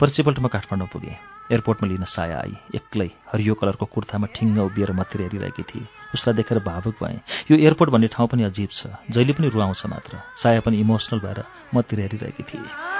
पर्सिपल्ट 0.00 0.38
म 0.40 0.48
काठमाडौँ 0.48 0.88
पुगेँ। 0.88 1.16
एयरपोर्टमा 1.52 1.88
लिन 1.92 2.04
साया 2.08 2.40
आई। 2.40 2.80
एक्लै 2.80 3.08
हरियो 3.28 3.54
कलरको 3.60 3.84
कुर्तामा 3.92 4.32
ठिङ्ग 4.32 4.72
उभिएर 4.72 4.92
मतिर 4.96 5.20
हेरिरहेकी 5.28 5.64
थिए। 5.68 5.84
उसलाई 6.16 6.34
देखेर 6.40 6.64
भावुक 6.64 6.96
भएँ। 6.96 7.20
यो 7.50 7.60
एयरपोर्ट 7.60 7.90
भन्ने 7.92 8.08
ठाउँ 8.08 8.28
पनि 8.32 8.48
अजीब 8.48 8.72
छ। 8.72 8.96
जहिले 9.12 9.36
पनि 9.36 9.52
रुवाउँछ 9.52 9.84
मात्र। 9.84 10.24
साया 10.40 10.64
पनि 10.64 10.80
इमोसनल 10.80 11.20
भएर 11.20 11.44
मतिर 11.76 12.08
हेरिरहेकी 12.08 12.42
थिए। 12.48 12.99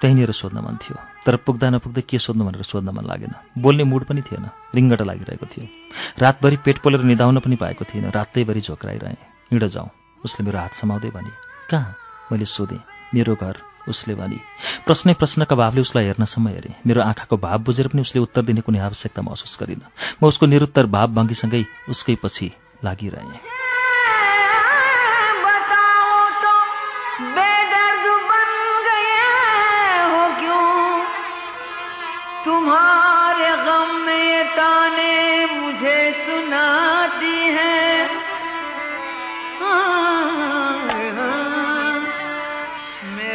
त्यहीँनिर 0.00 0.30
सोध्न 0.32 0.58
मन 0.58 0.76
थियो। 0.76 0.96
तर 1.26 1.36
पुग्दा 1.36 1.70
नपुग्दै 1.70 2.00
के 2.00 2.18
सोध्नु 2.18 2.44
भनेर 2.44 2.62
सोध्न 2.62 2.90
मन 2.90 3.04
लागेन। 3.04 3.34
बोल्ने 3.58 3.84
मुड 3.84 4.04
पनि 4.04 4.22
थिएन। 4.22 4.48
रिङ्गट 4.74 5.02
लागिरहेको 5.02 5.46
थियो। 5.46 5.66
रातभरि 6.18 6.56
पेट 6.56 6.78
पोलेर 6.78 7.02
निदाउन 7.02 7.38
पनि 7.38 7.56
पाएको 7.56 7.84
थिएन 7.84 8.10
रातैभरि 8.10 8.60
झोक्राइरहेँ। 8.60 9.16
हिँड 9.52 9.66
जाउँ। 9.66 9.88
उसले 10.24 10.46
मेरो 10.46 10.58
हात 10.58 10.72
समाउँदै 10.72 11.10
भने 11.10 11.30
कहाँ? 11.70 11.94
मैले 12.32 12.44
सोधेँ। 12.44 12.80
मेरो 13.14 13.34
घर। 13.34 13.56
उसले 13.88 14.14
भने 14.14 14.36
प्रश्नै 14.86 15.14
प्रश्नका 15.14 15.56
भावले 15.56 15.80
उसलाई 15.80 16.04
हेर्नसम्म 16.04 16.48
हेरेँ। 16.48 16.74
मेरो 16.86 17.02
आँखाको 17.02 17.36
भाव 17.36 17.58
बुझेर 17.58 17.88
पनि 17.88 18.00
उसले 18.00 18.20
उत्तर 18.20 18.42
दिने 18.42 18.60
कुनै 18.60 18.78
आवश्यकता 18.78 19.22
महसुस 19.22 19.58
गरिनँ। 19.60 19.88
म 20.22 20.26
उसको 20.26 20.46
निरुत्तर 20.46 20.86
भाव 20.86 21.08
भङ्गीसँगै 21.08 21.64
उसकै 21.88 22.14
पछि 22.14 22.52
लागिरहेँ। 22.84 23.59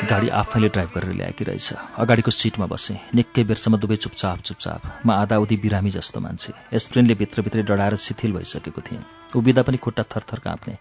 गाडी 0.06 0.30
आफैले 0.30 0.68
ड्राइभ 0.70 0.90
गरेर 0.96 1.14
ल्याएकी 1.14 1.44
रहेछ। 1.44 1.74
अगाडिको 1.98 2.32
सिटमा 2.32 2.66
बसेँ। 2.66 2.98
निकै 3.16 3.44
बेरसम्म 3.44 3.78
दुवै 3.78 3.96
चुपचाप 3.96 4.40
चुपचाप। 4.40 4.82
म 5.06 5.12
आधा 5.12 5.38
उधी 5.38 5.58
बिरामी 5.58 5.90
जस्तो 5.90 6.20
मान्छे। 6.20 6.54
एस्प्रिनले 6.74 7.14
भित्रभित्रै 7.16 7.64
डढाएर 7.64 7.96
शिथिल 7.96 8.34
भइसकेको 8.34 8.82
थिएँ। 8.82 9.04
उभिँदा 9.36 9.62
पनि 9.62 9.78
खुट्टा 9.78 10.04
थरथर 10.04 10.40
काँप्ने। 10.40 10.78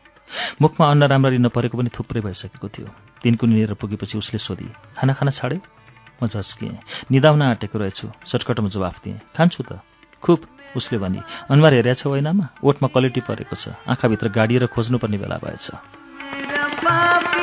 मुखमा 0.63 0.91
अन्न 0.91 1.03
राम्ररी 1.03 1.39
नपरेको 1.39 1.79
पनि 1.79 1.91
थुप्रै 1.91 2.21
भइसकेको 2.21 2.69
थियो। 2.69 2.89
तिनको 3.23 3.47
निर 3.47 3.75
पुगेपछि 3.75 4.19
उसले 4.19 4.39
सोधी 4.39 4.69
खाना 4.99 5.13
खाना 5.13 5.31
छाड्यो? 5.31 5.61
म 6.23 6.27
झस्किएँ। 6.27 6.79
निदाउन 7.11 7.43
आँटेको 7.43 7.79
रहेछु। 7.79 8.09
सर्टकटमा 8.27 8.69
जवाफ 8.69 9.05
दिएँ। 9.05 9.21
खान्छु 9.37 9.63
त। 9.63 9.81
खुब! 10.23 10.47
उसले 10.77 10.99
भनी। 10.99 11.21
अनुहार 11.51 11.75
हेरेको 11.75 12.17
छ 12.19 12.63
ओठमा 12.65 12.89
क्वालिटी 12.89 13.21
परेको 13.21 13.57
छ। 13.57 13.69
आँखाभित्र 13.89 14.29
गाडिएर 14.29 14.67
खोज्नुपर्ने 14.67 15.19
बेला 15.19 15.39
भएछ। 15.39 17.34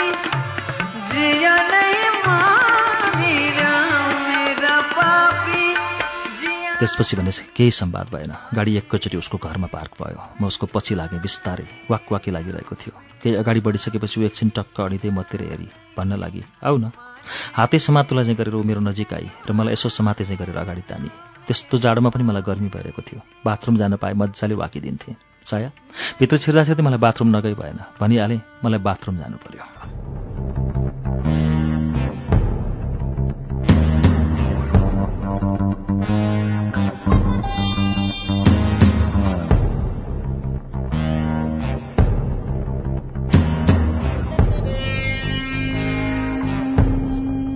त्यसपछि 6.82 7.18
भने 7.18 7.32
केही 7.54 7.72
संवाद 7.72 8.08
भएन। 8.10 8.34
गाडी 8.58 8.72
एकैचोटि 8.78 9.18
उसको 9.18 9.38
घरमा 9.38 9.68
पार्क 9.70 9.92
भयो। 10.02 10.22
म 10.42 10.46
उसको 10.50 10.66
पछि 10.66 10.96
लागेँ 10.98 11.22
बिस्तारै 11.22 11.66
वाक 11.86 12.06
वाकी 12.12 12.32
लागिरहेको 12.34 12.76
थियो। 12.76 12.94
केही 13.22 13.36
अगाडि 13.38 13.60
बढिसकेपछि 13.62 14.18
ऊ 14.18 14.24
एकछिन 14.26 14.50
टक्क 14.50 14.82
अडिँदै 14.82 15.10
मतिर 15.14 15.42
हेरी 15.46 15.68
भन्न 15.94 16.18
लागि 16.18 16.42
आऊ 16.66 16.78
न। 16.82 16.90
हातै 17.54 17.78
समातुलाई 17.78 18.26
चाहिँ 18.26 18.38
गरेर 18.38 18.56
ऊ 18.58 18.64
मेरो 18.66 18.82
नजिक 18.82 19.14
आई 19.14 19.30
र 19.46 19.54
मलाई 19.54 19.78
यसो 19.78 19.94
समाते 19.94 20.26
चाहिँ 20.26 20.42
गरेर 20.42 20.58
अगाडि 20.58 20.82
तानी। 20.90 21.10
त्यस्तो 21.46 21.78
जाडोमा 21.78 22.10
पनि 22.10 22.24
मलाई 22.26 22.42
गर्मी 22.42 22.70
भइरहेको 22.74 23.02
थियो। 23.06 23.22
बाथरुम 23.46 23.78
जान 23.78 23.96
पाए 24.02 24.14
मजाले 24.18 24.58
वाकिदिन्थेँ 24.58 25.16
साया 25.46 25.70
भित्र 26.18 26.38
छिर्दा 26.42 26.64
छिर्दै 26.66 26.82
मलाई 26.82 26.98
बाथरुम 26.98 27.30
नगई 27.38 27.54
भएन। 27.54 27.78
भनिहालेँ 28.02 28.42
मलाई 28.66 28.82
बाथरुम 28.82 29.22
जानु 29.22 29.38
पर्यो। 29.38 29.70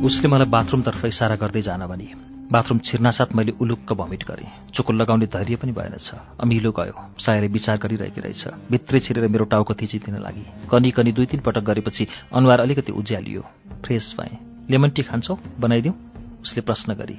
उसले 0.05 0.27
मलाई 0.29 0.47
बाथरुमतर्फ 0.47 1.05
इसारा 1.05 1.35
गर्दै 1.35 1.61
जान 1.61 1.85
भने 1.88 2.07
बाथरुम 2.51 2.79
छिर्नासाथ 2.79 3.33
मैले 3.35 3.51
उलुक्क 3.57 3.93
भमिट 3.93 4.23
गरेँ। 4.23 4.49
चुकुल 4.73 4.95
लगाउने 4.95 5.25
धैर्य 5.25 5.55
पनि 5.55 5.71
भएनछ 5.71 6.11
अमिलो 6.39 6.71
गयो। 6.71 6.93
सायरे 7.17 7.47
विचार 7.47 7.77
गरिरहेकी 7.77 8.21
रहेछ। 8.21 8.69
भित्रै 8.71 8.99
छिरेर 8.99 9.27
मेरो 9.27 9.45
टाउको 9.45 9.73
थिचिदिन 9.73 10.21
लागि। 10.21 10.45
कनी 10.69 10.91
कनी 10.91 11.11
दुई 11.11 11.25
तिन 11.25 11.39
पटक 11.41 11.63
गरेपछि 11.63 12.07
अनुहार 12.33 12.59
अलिकति 12.59 12.91
उज्यालियो। 12.91 13.41
फ्रेस 13.85 14.13
भएँ। 14.19 14.38
लेमन 14.69 14.89
टी 14.89 15.03
खान्छौ? 15.03 15.38
बनाइदिउँ? 15.59 15.95
उसले 16.41 16.61
प्रश्न 16.61 16.93
गरी 16.93 17.17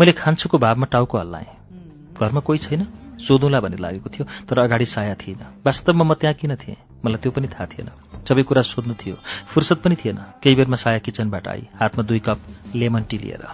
मैले 0.00 0.12
खान्छुको 0.12 0.58
भावमा 0.58 0.86
टाउको 0.86 1.18
हल्लाएँ। 1.18 1.50
घरमा 2.14 2.40
कोही 2.40 2.58
छैन? 2.58 2.86
सोधौँला 3.18 3.60
भन्ने 3.60 3.76
लागेको 3.76 4.10
थियो 4.10 4.24
तर 4.48 4.58
अगाडि 4.58 4.86
साया 4.86 5.14
थिएन। 5.14 5.62
वास्तवमा 5.66 6.04
म 6.04 6.14
त्यहाँ 6.14 6.34
किन 6.34 6.56
थिएँ? 6.56 6.76
मलाई 7.04 7.16
त्यो 7.22 7.32
पनि 7.32 7.48
थाहा 7.48 7.66
थिएन। 7.66 7.88
सबै 8.28 8.42
कुरा 8.42 8.62
सोध्नु 8.62 8.94
थियो। 8.94 9.16
फुर्सद 9.54 9.76
पनि 9.76 9.96
थिएन। 9.96 10.18
केही 10.42 10.54
बेरमा 10.56 10.76
साया 10.76 10.98
किचनबाट 10.98 11.48
आई। 11.48 11.68
हातमा 11.80 12.02
दुई 12.04 12.18
कप 12.18 12.38
लेमन 12.74 13.02
टी 13.02 13.18
लिएर। 13.18 13.44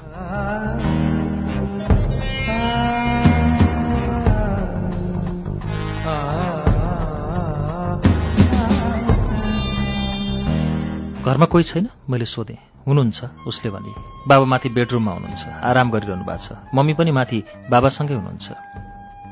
घरमा 11.24 11.46
कोही 11.46 11.64
छैन? 11.64 11.88
मैले 12.10 12.24
सोधेँ। 12.24 12.58
हुनुहुन्छ 12.86 13.24
उसले 13.46 13.70
भने। 13.70 13.92
बाबा 14.28 14.44
माथि 14.44 14.68
बेडरुममा 14.68 15.12
हुनुहुन्छ। 15.12 15.44
आराम 15.64 15.90
गरिरहनु 15.90 16.24
भएको 16.24 16.44
छ। 16.44 16.52
मम्मी 16.74 16.94
पनि 16.94 17.10
माथि 17.10 17.44
बाबासँगै 17.70 18.14
हुनुहुन्छ। 18.14 18.46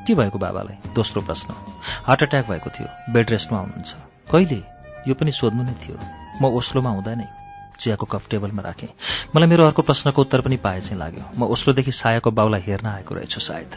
के 0.07 0.15
भएको 0.15 0.39
बाबालाई? 0.39 0.75
दोस्रो 0.95 1.21
प्रश्न। 1.21 1.53
हार्ट 2.03 2.23
एट्याक 2.23 2.49
भएको 2.49 2.69
थियो। 2.69 3.13
बेड 3.13 3.29
रेस्टमा 3.29 3.59
हुनुहुन्छ। 3.59 3.91
कहिले? 4.31 4.59
यो 5.07 5.13
पनि 5.13 5.31
सोध्नु 5.31 5.63
नै 5.63 5.73
थियो। 5.73 5.97
म 6.41 6.45
ओस्लोमा 6.45 6.89
हुँदा 6.89 7.15
नै 7.15 7.27
चियाको 7.79 8.05
कप 8.05 8.21
टेबलमा 8.29 8.61
राखेँ। 8.61 8.89
मलाई 9.35 9.49
मेरो 9.49 9.63
अर्को 9.63 9.81
प्रश्नको 9.81 10.21
उत्तर 10.21 10.41
पनि 10.41 10.57
पाए 10.57 10.81
चाहिँ 10.81 10.99
लाग्यो। 10.99 11.23
म 11.39 11.43
ओस्लोदेखि 11.43 11.91
सायाको 11.91 12.31
बाउलाई 12.31 12.61
हेर्न 12.61 12.87
आएको 12.87 13.15
रहेछु 13.15 13.39
सायद। 13.39 13.71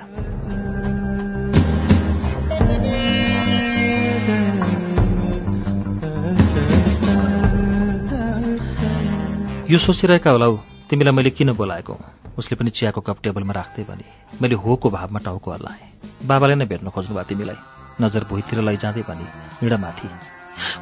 यो 9.70 9.78
सोचिरहेका 9.78 10.30
होला 10.30 10.46
तिमीलाई 10.90 11.14
मैले 11.14 11.30
किन 11.30 11.52
बोलाएको? 11.52 11.94
उसले 12.38 12.56
पनि 12.56 12.70
चियाको 12.70 13.00
कप 13.00 13.16
टेबलमा 13.22 13.52
राख्दै 13.52 13.82
भने 13.82 14.04
मैले 14.42 14.54
होको 14.54 14.90
भावमा 14.90 15.18
टाउको 15.18 15.50
हल्लाएँ। 15.50 15.84
बाबाले 16.26 16.54
नै 16.54 16.64
भेट्न 16.64 16.90
खोज्नुभयो 16.90 17.24
तिमीलाई। 17.24 17.56
नजर 18.00 18.24
भुइँतिर 18.24 18.60
लैजाँदै 18.60 19.02
भने 19.02 19.26
हिँड 19.60 19.72
माथि। 19.72 20.08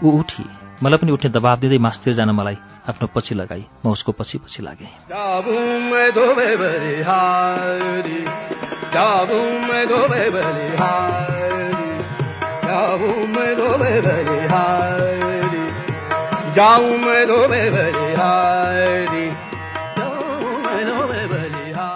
ऊ 0.05 0.19
उठी। 0.19 0.45
मलाई 0.83 0.99
पनि 0.99 1.13
उठ्ने 1.13 1.31
दबाब 1.31 1.59
दिँदै 1.59 1.79
मासतिर 1.79 2.15
जान 2.15 2.31
मलाई 2.31 2.57
आफ्नो 2.89 3.07
पछि 3.15 3.35
लगाई। 3.35 3.65
म 3.87 3.91
उसको 3.91 4.13
पछि 4.13 4.39
पछि 4.39 4.63
लागेँ। 4.63 4.91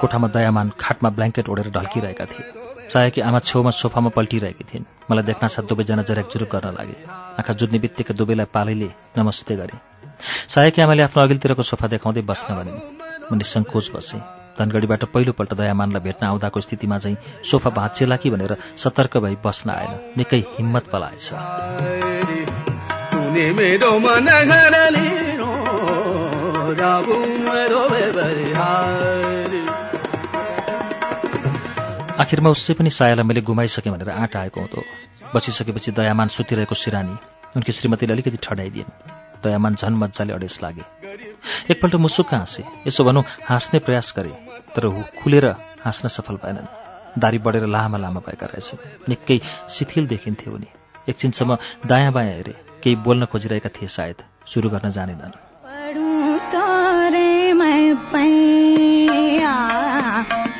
कोठामा 0.08 0.28
दयामान 0.28 0.72
खाटमा 0.80 1.10
ब्ल्याङ्केट 1.10 1.48
ओढेर 1.48 1.68
ढल्किरहेका 1.70 2.24
थिए। 2.24 2.44
चाहेकी 2.90 3.20
आमा 3.20 3.38
छेउमा 3.38 3.70
सोफामा 3.70 4.08
पल्टिरहेकी 4.08 4.64
थिइन्। 4.64 4.84
मलाई 5.10 5.24
देख्न 5.24 5.46
साथ 5.46 5.62
दुवैजना 5.68 6.02
जरेकजुरुक 6.02 6.48
गर्न 6.48 6.68
लागे। 6.72 6.96
आँखा 7.12 7.52
जुत्ने 7.52 7.78
बित्तिकै 7.78 8.14
दुवैलाई 8.14 8.46
पालैले 8.54 8.88
नमस्ते 9.18 9.56
गरे। 9.56 9.76
सायकी 10.48 10.82
आमाले 10.82 11.02
आफ्नो 11.02 11.22
अघिल्तिरको 11.22 11.62
सोफा 11.62 11.86
देखाउँदै 11.86 12.20
बस्न 12.20 12.54
भनिन्। 12.54 12.80
म 13.32 13.36
निसङ्कोच 13.36 13.90
बसेँ। 13.94 14.20
धनगढीबाट 14.58 15.04
पहिलोपल्ट 15.04 15.54
दयामानलाई 15.54 16.00
भेट्न 16.00 16.26
आउँदाको 16.26 16.60
स्थितिमा 16.60 16.98
चाहिँ 16.98 17.16
सोफा 17.50 17.70
भाँचिएला 17.70 18.16
कि 18.16 18.30
भनेर 18.30 18.56
सतर्क 18.76 19.16
भई 19.16 19.36
बस्न 19.44 19.70
आएन। 19.70 20.14
निकै 20.16 20.36
हिम्मत 20.36 20.84
पलाएछ। 20.88 21.28
आखिरमा 32.28 32.50
उसै 32.52 32.76
पनि 32.76 32.92
सायालाई 32.92 33.24
मैले 33.24 33.40
गुमाइसकेँ 33.40 33.88
भनेर 33.88 34.12
आँट 34.12 34.36
आएको 34.36 34.60
हुँदो। 34.60 34.84
बसिसकेपछि 35.32 35.96
दयामान 35.96 36.28
सुतिरहेको 36.28 36.74
सिरानी 36.76 37.16
उनकी 37.56 37.72
श्रीमतीले 37.72 38.12
अलिकति 38.12 38.36
ठडाइदिइन्। 38.44 38.90
दयामान 39.40 39.72
झन् 39.80 39.96
मजाले 39.96 40.32
अडेस 40.36 40.60
लागे। 40.62 40.84
एकपल्ट 41.72 41.94
मुसुक्क 41.96 42.34
हाँसे? 42.34 42.64
यसो 42.86 43.00
भनौँ 43.04 43.24
हाँस्ने 43.48 43.80
प्रयास 43.80 44.12
गरे 44.16 44.32
तर 44.76 44.84
खुलेर 45.18 45.46
हाँस्न 45.80 46.08
सफल 46.08 46.36
भएनन्। 46.44 46.68
दारी 47.16 47.38
बढेर 47.40 47.64
लामा 47.64 47.98
लामा 47.98 48.20
भएका 48.20 48.46
रहेछन्। 48.46 49.08
निकै 49.08 49.40
शिथिल 49.72 50.06
देखिन्थे 50.06 50.50
उनी। 50.52 50.68
एकछिनसम्म 51.08 51.56
दायाँ 51.88 52.12
बायाँ 52.12 52.34
हेरे 52.34 52.54
केही 52.84 52.96
बोल्न 52.96 53.24
खोजिरहेका 53.24 53.70
थिए 53.72 53.88
सायद 53.88 54.18
सुरु 54.52 54.68
गर्न 54.68 54.92
जानेनन्। 54.92 55.32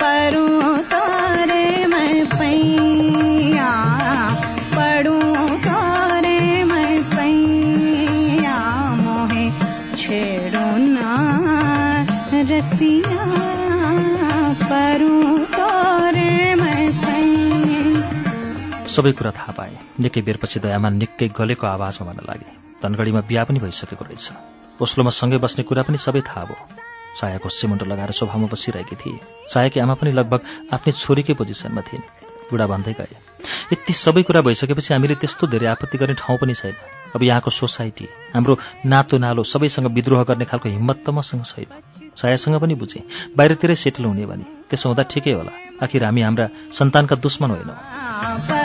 पढूं 0.00 0.57
सबै 18.88 19.12
कुरा 19.12 19.30
थाहा 19.30 19.52
पाएँ। 19.52 19.78
निकै 20.00 20.20
बेरपछि 20.22 20.60
दयामा 20.60 20.88
निकै 20.88 21.28
गलेको 21.28 21.66
आवाजमा 21.66 22.12
भन्न 22.12 22.20
लागे। 22.28 22.48
धनगढीमा 22.82 23.20
बिहा 23.20 23.44
पनि 23.44 23.58
भइसकेको 23.58 24.04
रहेछ। 24.04 24.32
ओस्लोमा 24.82 25.10
सँगै 25.10 25.38
बस्ने 25.38 25.64
कुरा 25.64 25.82
पनि 25.82 25.98
सबै 25.98 26.20
थाहा 26.20 26.44
भयो। 26.44 26.66
सायाको 27.20 27.48
सिमुन्टो 27.48 27.86
लगाएर 27.86 28.10
सोफामा 28.10 28.46
बसिरहेकी 28.46 28.96
थिए। 28.96 29.20
सायाकी 29.54 29.80
आमा 29.80 29.94
पनि 29.94 30.12
लगभग 30.12 30.40
आफ्नै 30.72 30.92
छोरीकै 30.92 31.34
पोजिसनमा 31.34 31.80
थिइन्। 31.80 32.02
बुढा 32.50 32.66
भन्दै 32.66 32.92
गए 32.92 33.16
यति 33.72 33.92
सबै 33.92 34.22
कुरा 34.22 34.40
भइसकेपछि 34.40 34.94
हामीले 34.94 35.14
त्यस्तो 35.14 35.46
धेरै 35.46 35.66
आपत्ति 35.66 35.98
गर्ने 35.98 36.14
ठाउँ 36.14 36.38
पनि 36.38 36.54
छैन। 36.54 36.97
अब 37.14 37.22
यहाँको 37.22 37.50
सोसाइटी 37.50 38.06
हाम्रो 38.34 38.56
नातो 38.86 39.18
नालो 39.18 39.42
सबैसँग 39.42 39.86
विद्रोह 39.86 40.22
गर्ने 40.24 40.44
खालको 40.44 40.68
हिम्मत 40.68 41.02
त 41.06 41.10
मसँग 41.10 41.44
छैन। 41.44 41.70
सायासँग 42.16 42.60
पनि 42.60 42.74
बुझेँ। 42.74 43.02
बाहिरतिरै 43.36 43.74
सेटल 43.74 44.04
हुने 44.04 44.26
भने 44.26 44.44
त्यसो 44.68 44.88
हुँदा 44.88 45.02
ठिकै 45.02 45.32
होला। 45.32 45.52
आखिर 45.82 46.04
हामी 46.04 46.22
हाम्रा 46.22 46.46
सन्तानका 46.72 47.16
दुश्मन 47.16 47.50
होइनौँ। 47.50 48.57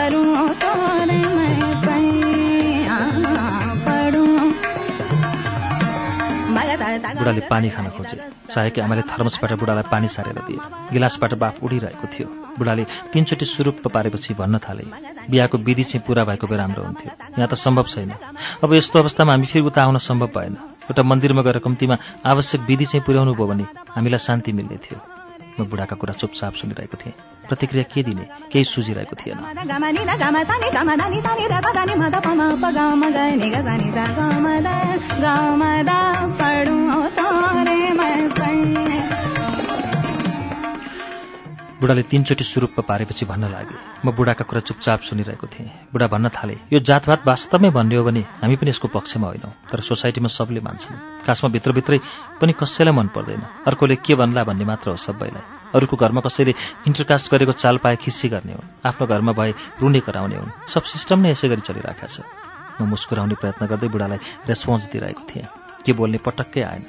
बुढाले 7.23 7.41
पानी 7.47 7.69
खान 7.71 7.87
खोजे। 7.95 8.17
चाहेकी 8.51 8.81
आमाले 8.83 9.01
थर्मसबाट 9.07 9.51
बुढालाई 9.55 9.87
पानी 9.87 10.07
सारेर 10.11 10.39
दिए। 10.43 10.59
गिलासबाट 10.91 11.33
बाफ 11.39 11.63
उडिरहेको 11.63 12.07
थियो। 12.11 12.27
बुढाले 12.59 12.83
तिनचोटि 13.11 13.45
सुरुप्प 13.47 13.87
पारेपछि 13.87 14.33
भन्न 14.35 14.59
थाले 14.59 14.83
बिहाको 15.31 15.57
विधि 15.57 15.83
चाहिँ 15.83 16.03
पुरा 16.03 16.23
भएको 16.27 16.47
भए 16.47 16.57
राम्रो 16.57 16.83
हुन्थ्यो। 16.83 17.11
यहाँ 17.39 17.47
त 17.47 17.55
सम्भव 17.55 17.85
छैन। 17.87 18.11
अब 18.63 18.73
यस्तो 18.73 18.99
अवस्थामा 18.99 19.31
हामी 19.31 19.47
फेरि 19.47 19.65
उता 19.65 19.81
आउन 19.83 19.97
सम्भव 20.03 20.27
भएन। 20.35 20.53
एउटा 20.83 21.03
मन्दिरमा 21.03 21.41
गएर 21.41 21.57
कम्तीमा 21.63 21.95
आवश्यक 22.27 22.61
विधि 22.67 22.85
चाहिँ 22.85 23.03
पुर्याउनु 23.07 23.33
भयो 23.33 23.47
भने 23.47 23.65
हामीलाई 23.95 24.19
शान्ति 24.19 24.51
मिल्ने 24.51 24.77
थियो। 24.83 24.99
म 25.59 25.63
बुढाका 25.63 25.95
कुरा 25.95 26.13
चुपचाप 26.19 26.53
सुनिरहेको 26.53 26.97
थिएँ। 26.99 27.15
प्रतिक्रिया 27.49 27.83
के 27.93 28.03
दिने? 28.03 28.27
केही 28.51 28.65
सुझिरहेको 28.65 29.15
थिएन। 29.15 29.37
बुढाले 41.81 42.01
तिनचोटि 42.01 42.43
सुरुप्प 42.43 42.79
पारेपछि 42.79 43.25
भन्न 43.25 43.43
लागे 43.43 43.75
म 44.05 44.11
बुढाका 44.15 44.45
कुरा 44.45 44.61
चुपचाप 44.61 44.99
सुनिरहेको 45.01 45.47
थिएँ। 45.47 45.67
बुढा 45.67 46.07
भन्न 46.07 46.29
थाले 46.29 46.55
यो 46.73 46.79
जातभात 46.79 47.27
वास्तवमै 47.27 47.69
भन्ने 47.69 47.95
हो 47.95 48.03
भने 48.03 48.19
हामी 48.19 48.55
पनि 48.55 48.69
यसको 48.69 48.87
पक्षमा 48.87 49.27
होइनौँ 49.27 49.51
तर 49.71 49.79
सोसाइटीमा 49.81 50.27
सबले 50.27 50.59
मान्छन्। 50.59 51.27
खासमा 51.27 51.49
भित्रभित्रै 51.51 51.99
पनि 52.41 52.53
कसैलाई 52.53 52.95
मन 52.95 53.07
पर्दैन। 53.07 53.43
अर्कोले 53.67 53.95
के 53.95 54.15
भन्ला 54.15 54.43
भन्ने 54.43 54.65
मात्र 54.65 54.91
हो 54.91 54.97
सबैलाई। 54.97 55.52
अरूको 55.73 55.95
घरमा 55.97 56.21
कसैले 56.21 56.53
इन्टरकास्ट 56.87 57.31
गरेको 57.33 57.51
चाल 57.57 57.77
पाए 57.77 57.95
खिस्सी 57.95 58.29
गर्ने 58.29 58.53
हुन्। 58.53 58.69
आफ्नो 58.85 59.07
घरमा 59.07 59.31
भए 59.33 59.53
रुने 59.81 59.99
कराउने 59.99 60.37
हुन्। 60.37 60.69
सब 60.69 60.83
सिस्टम 60.83 61.19
नै 61.19 61.31
यसै 61.33 61.49
गरी 61.49 61.61
चलिरहेको 61.61 62.07
छ। 62.07 62.21
म 62.81 62.89
मुस्कुराउने 62.89 63.35
प्रयत्न 63.35 63.65
गर्दै 63.65 63.87
बुढालाई 63.89 64.19
रेस्पोन्स 64.49 64.83
दिइरहेको 64.89 65.23
थिएँ। 65.29 65.47
के 65.83 65.91
बोल्ने 65.93 66.17
पटक्कै 66.23 66.63
आएन। 66.63 66.83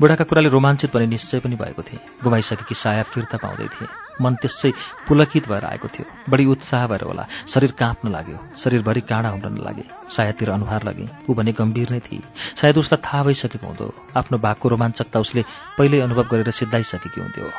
बुढाका 0.00 0.24
कुराले 0.24 0.48
रोमाञ्चित 0.48 0.88
भने 0.88 1.06
निश्चय 1.06 1.44
पनि 1.44 1.56
भएको 1.60 1.82
थिएँ। 1.84 2.00
गुमाइसकेकी 2.24 2.74
साया 2.74 3.02
फिर्ता 3.12 3.36
पाउँदै 3.36 3.68
थिएँ। 3.68 3.92
मन 4.24 4.34
त्यसै 4.40 4.72
पुलकित 5.04 5.48
भएर 5.48 5.64
आएको 5.68 5.88
थियो। 5.88 6.06
बढी 6.32 6.44
उत्साह 6.48 6.86
भएर 6.88 7.02
होला। 7.04 7.24
शरीर 7.44 7.72
काँप्न 7.76 8.08
लाग्यो। 8.08 8.38
शरीरभरि 8.56 9.00
काँडा 9.04 9.30
उम्रन 9.36 9.56
लागे। 9.60 9.84
सायातिर 10.16 10.50
अनुहार 10.50 10.82
लगे। 10.88 11.06
ऊ 11.28 11.34
भने 11.36 11.52
गम्भीर 11.52 11.92
नै 11.92 12.00
थिए। 12.00 12.24
सायद 12.56 12.78
उसलाई 12.80 13.02
थाहा 13.04 13.22
भइसकेको 13.22 13.66
हुँदो। 13.66 13.94
आफ्नो 14.16 14.38
भागको 14.40 14.68
रोमाञ्चकता 14.68 15.20
उसले 15.20 15.44
पहिल्यै 15.78 16.00
अनुभव 16.08 16.26
गरेर 16.32 16.50
सिद्धाइसकेकी 16.50 17.20
हुन्थ्यो। 17.20 17.52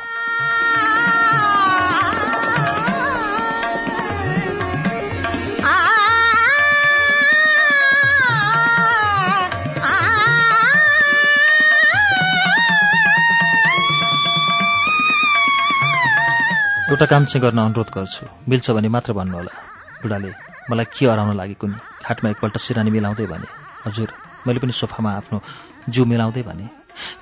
एउटा 16.90 17.06
काम 17.06 17.24
चाहिँ 17.30 17.42
गर्न 17.42 17.58
अनुरोध 17.70 17.90
गर्छु। 17.94 18.26
मिल्छ 18.50 18.70
भने 18.74 18.88
मात्र 18.90 19.12
भन्नुहोला। 19.14 19.54
बुढाले 20.02 20.30
मलाई 20.70 20.86
के 20.90 21.06
हराउन 21.06 21.36
लागेको 21.38 21.66
नि 21.70 21.78
खाटमा 22.02 22.30
एकपल्ट 22.34 22.56
सिरानी 22.58 22.90
मिलाउँदै 22.90 23.26
भने 23.30 23.46
हजुर 23.86 24.08
मैले 24.46 24.58
पनि 24.58 24.72
सोफामा 24.74 25.10
आफ्नो 25.22 25.38
जिउ 25.86 26.04
मिलाउँदै 26.04 26.42
भने 26.42 26.66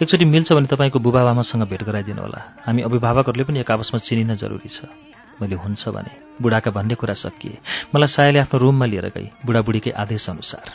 एकचोटि 0.01 0.25
मिल्छ 0.25 0.49
भने 0.57 0.67
तपाईँको 0.73 0.99
बुबाबामासँग 1.05 1.69
भेट 1.69 1.83
गराइदिनु 1.85 2.17
होला। 2.17 2.41
हामी 2.65 2.81
अभिभावकहरूले 2.89 3.45
पनि 3.45 3.61
एक 3.61 3.71
आपसमा 3.71 4.01
चिनिन 4.01 4.41
जरुरी 4.41 4.69
छ। 4.73 4.89
मैले 5.37 5.61
हुन्छ 5.61 5.85
भने 5.93 6.13
बुढाका 6.41 6.71
भन्ने 6.73 6.95
कुरा 6.97 7.15
सकिए। 7.15 7.61
मलाई 7.93 8.09
सायाले 8.09 8.39
आफ्नो 8.49 8.57
रुममा 8.59 8.87
लिएर 8.89 9.13
गई। 9.13 9.27
बुढाबुढीकै 9.45 9.93
आदेश 9.93 10.31
अनुसार। 10.33 10.67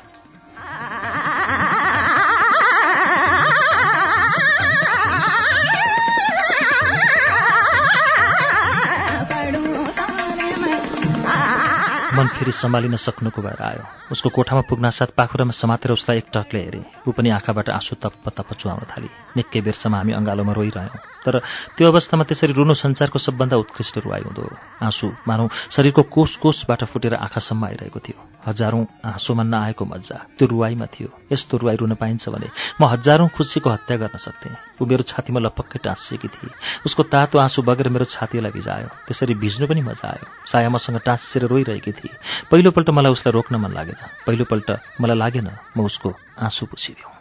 मन 12.24 12.30
फेरि 12.32 12.52
सम्हालिन 12.56 12.96
सक्नुको 12.96 13.42
भएर 13.42 13.62
आयो। 13.62 13.84
उसको 14.12 14.30
कोठामा 14.32 14.62
पुग्नासाथ 14.72 15.12
पाखुरामा 15.12 15.52
समातेर 15.52 15.92
उसलाई 15.92 16.18
एक 16.24 16.28
टकले 16.32 16.60
हेरेँ। 16.64 16.84
ऊ 17.04 17.12
पनि 17.12 17.30
आँखाबाट 17.36 17.70
आँसु 17.70 18.00
तप्प 18.00 18.32
तप्प 18.32 18.54
चुहाउन 18.56 18.88
थाली। 18.88 19.10
निकै 19.36 19.60
बेरसम्म 19.60 19.96
हामी 19.96 20.12
अँगालोमा 20.16 20.54
रोइरह्यौँ। 20.56 21.04
तर 21.28 21.40
त्यो 21.76 21.88
अवस्थामा 21.92 22.24
त्यसरी 22.24 22.54
रुनु 22.56 22.74
संसारको 22.80 23.20
सबभन्दा 23.20 23.60
उत्कृष्ट 23.60 24.08
रुवाई 24.08 24.24
हुँदो 24.24 24.44
आँसु 24.88 25.08
मानौ 25.28 25.52
शरीरको 25.76 26.04
कोष 26.08 26.36
कोषबाट 26.40 26.84
फुटेर 26.88 27.14
आँखासम्म 27.20 27.66
आइरहेको 27.66 28.00
थियो। 28.00 28.20
हजारौँ 28.48 28.84
आँसुमा 29.04 29.44
नआएको 29.44 29.84
मजा 29.84 30.18
त्यो 30.40 30.48
रुवाईमा 30.48 30.88
थियो। 30.96 31.10
यस्तो 31.32 31.58
रुवाई 31.60 31.76
रुन 31.80 31.94
पाइन्छ 31.96 32.28
भने 32.28 32.48
म 32.80 32.88
हजारौँ 32.88 33.28
खुसीको 33.36 33.70
हत्या 33.70 33.98
गर्न 34.00 34.18
सक्थेँ। 34.20 34.80
ऊ 34.80 34.84
मेरो 34.84 35.04
छातीमा 35.08 35.40
लपक्कै 35.40 35.80
टाँसिएकी 35.80 36.28
थिए। 36.28 36.52
उसको 36.88 37.04
तातो 37.08 37.40
आँसु 37.40 37.62
बगेर 37.64 37.88
मेरो 37.88 38.06
छातीलाई 38.06 38.52
भिजायो। 38.52 38.88
त्यसरी 39.08 39.34
भिज्नु 39.40 39.68
पनि 39.68 39.82
मजा 39.82 40.08
आयो। 40.08 40.28
साया 40.52 40.70
मसँग 40.70 41.00
टाँसिएर 41.08 41.48
रोइरहेकी 41.48 41.92
थिए। 41.92 42.12
पहिलोपल्ट 42.51 42.90
मलाई 42.90 43.12
उसलाई 43.12 43.33
रोक्न 43.33 43.56
मन 43.56 43.72
लागेन। 43.74 43.99
पहिलोपल्ट 44.28 44.69
मलाई 45.01 45.17
लागेन 45.17 45.47
म 45.78 45.79
उसको 45.85 46.10
आँसु 46.42 46.65
पुछिदिउँ 46.65 47.12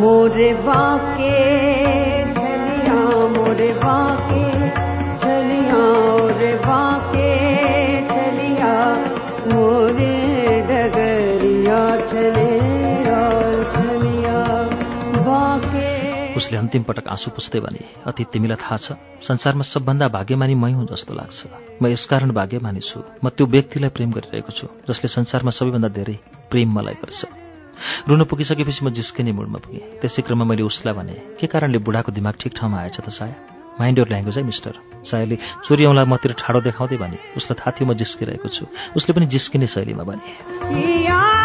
मोरे 0.00 0.52
बाके 0.66 1.34
उसले 16.36 16.56
अन्तिम 16.58 16.82
पटक 16.84 17.08
आँसु 17.08 17.30
पुस्दै 17.32 17.60
भने 17.60 17.82
अति 18.06 18.24
तिमीलाई 18.32 18.60
थाहा 18.60 18.76
छ 18.76 18.88
संसारमा 19.24 19.64
सबभन्दा 19.64 20.06
भाग्यमानी 20.12 20.54
मै 20.54 20.72
हुँ 20.76 20.86
जस्तो 20.86 21.14
लाग्छ। 21.16 21.40
म 21.80 21.86
यसकारण 21.88 22.30
भाग्यमानी 22.36 22.80
छु। 22.80 23.00
म 23.24 23.28
त्यो 23.32 23.46
व्यक्तिलाई 23.46 23.90
प्रेम 23.96 24.10
गरिरहेको 24.12 24.52
छु 24.52 24.66
जसले 24.84 25.08
संसारमा 25.08 25.50
सबैभन्दा 25.50 25.88
धेरै 25.96 26.16
प्रेम 26.52 26.68
मलाई 26.76 26.96
गर्छ 27.00 27.20
रुन 28.08 28.24
पुगिसकेपछि 28.28 28.84
म 28.84 28.88
जिस्किने 28.92 29.32
मुडमा 29.32 29.58
पुगेँ। 29.64 30.00
त्यसै 30.00 30.22
क्रममा 30.28 30.44
मैले 30.44 30.62
उसलाई 30.64 30.94
भने 30.94 31.14
के 31.40 31.46
कारणले 31.48 31.78
बुढाको 31.80 32.12
दिमाग 32.12 32.34
ठिक 32.40 32.52
ठाउँमा 32.56 32.76
आएछ 32.84 33.00
त 33.00 33.08
साया? 33.08 33.36
माइन्ड 33.80 33.98
यर 33.98 34.08
ल्याङ्ग्वेज 34.08 34.36
है 34.38 34.44
मिस्टर 34.44 34.74
सायाले 35.04 35.36
चोरी 35.64 35.84
औँला 35.84 36.04
मतिर 36.08 36.32
ठाडो 36.40 36.60
देखाउँदै 36.64 36.96
भने 36.96 37.18
उसलाई 37.36 37.56
थाहा 37.60 37.70
थियो 37.76 37.84
म 37.88 37.92
जिस्किरहेको 37.92 38.48
छु। 38.48 38.64
उसले 38.96 39.12
पनि 39.12 39.26
जिस्किने 39.28 39.66
शैलीमा 39.68 40.04
भने। 40.08 41.35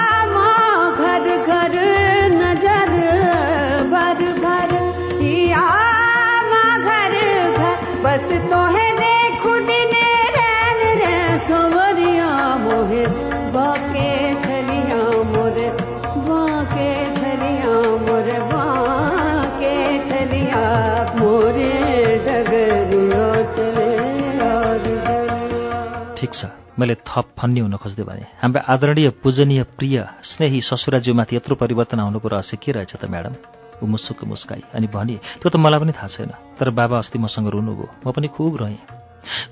ठिक 26.31 26.39
छ 26.39 26.79
मैले 26.79 26.95
थप 27.03 27.35
फन्नी 27.37 27.59
हुन 27.59 27.75
खोज्दै 27.75 28.03
भने 28.07 28.25
हाम्रो 28.41 28.61
आदरणीय 28.63 29.09
पूजनीय 29.23 29.63
प्रिय 29.77 29.97
स्नेही 30.23 30.59
ससुराज्यूमाथि 30.63 31.35
यत्रो 31.35 31.55
परिवर्तन 31.55 31.99
आउनुको 31.99 32.27
रहस्य 32.27 32.57
के 32.63 32.71
रहेछ 32.71 32.95
त 32.95 33.05
म्याडम? 33.05 33.35
ऊ 33.83 33.85
मुसुक्क 33.85 34.23
मुस्काई 34.23 34.63
अनि 34.71 34.87
भने 34.87 35.19
त्यो 35.43 35.49
त 35.51 35.55
मलाई 35.59 35.79
पनि 35.83 35.91
थाहा 35.91 36.07
छैन 36.07 36.31
तर 36.55 36.69
बाबा 36.71 36.97
अस्ति 37.03 37.19
मसँग 37.19 37.47
रुनुभयो। 37.51 38.07
म 38.07 38.11
पनि 38.15 38.27
खुब 38.31 38.55
रोएँ। 38.55 38.79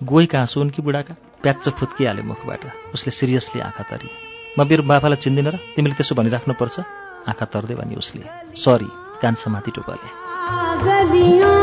गोहीका 0.04 0.40
आँसु 0.40 0.62
उनकी 0.62 0.82
बुढाका? 0.82 1.14
प्याच्च 1.44 1.66
फुत्किहाले 1.76 2.22
मुखबाट। 2.24 2.64
उसले 2.96 3.12
सिरियसली 3.12 3.60
आँखा 3.60 3.84
तरी 3.92 4.10
म 4.56 4.64
मेरो 4.64 4.84
बाबालाई 4.88 5.20
चिन्दिनँ 5.20 5.52
र 5.52 5.56
तिमीले 5.76 5.96
त्यसो 6.00 6.16
भनिराख्नुपर्छ। 6.16 6.78
आँखा 7.28 7.46
तर्दै 7.54 7.76
भने 7.76 7.96
उसले 8.00 8.24
सरी 8.56 8.90
कान 9.20 9.34
समाति 9.36 9.72
टोकाले 9.76 11.59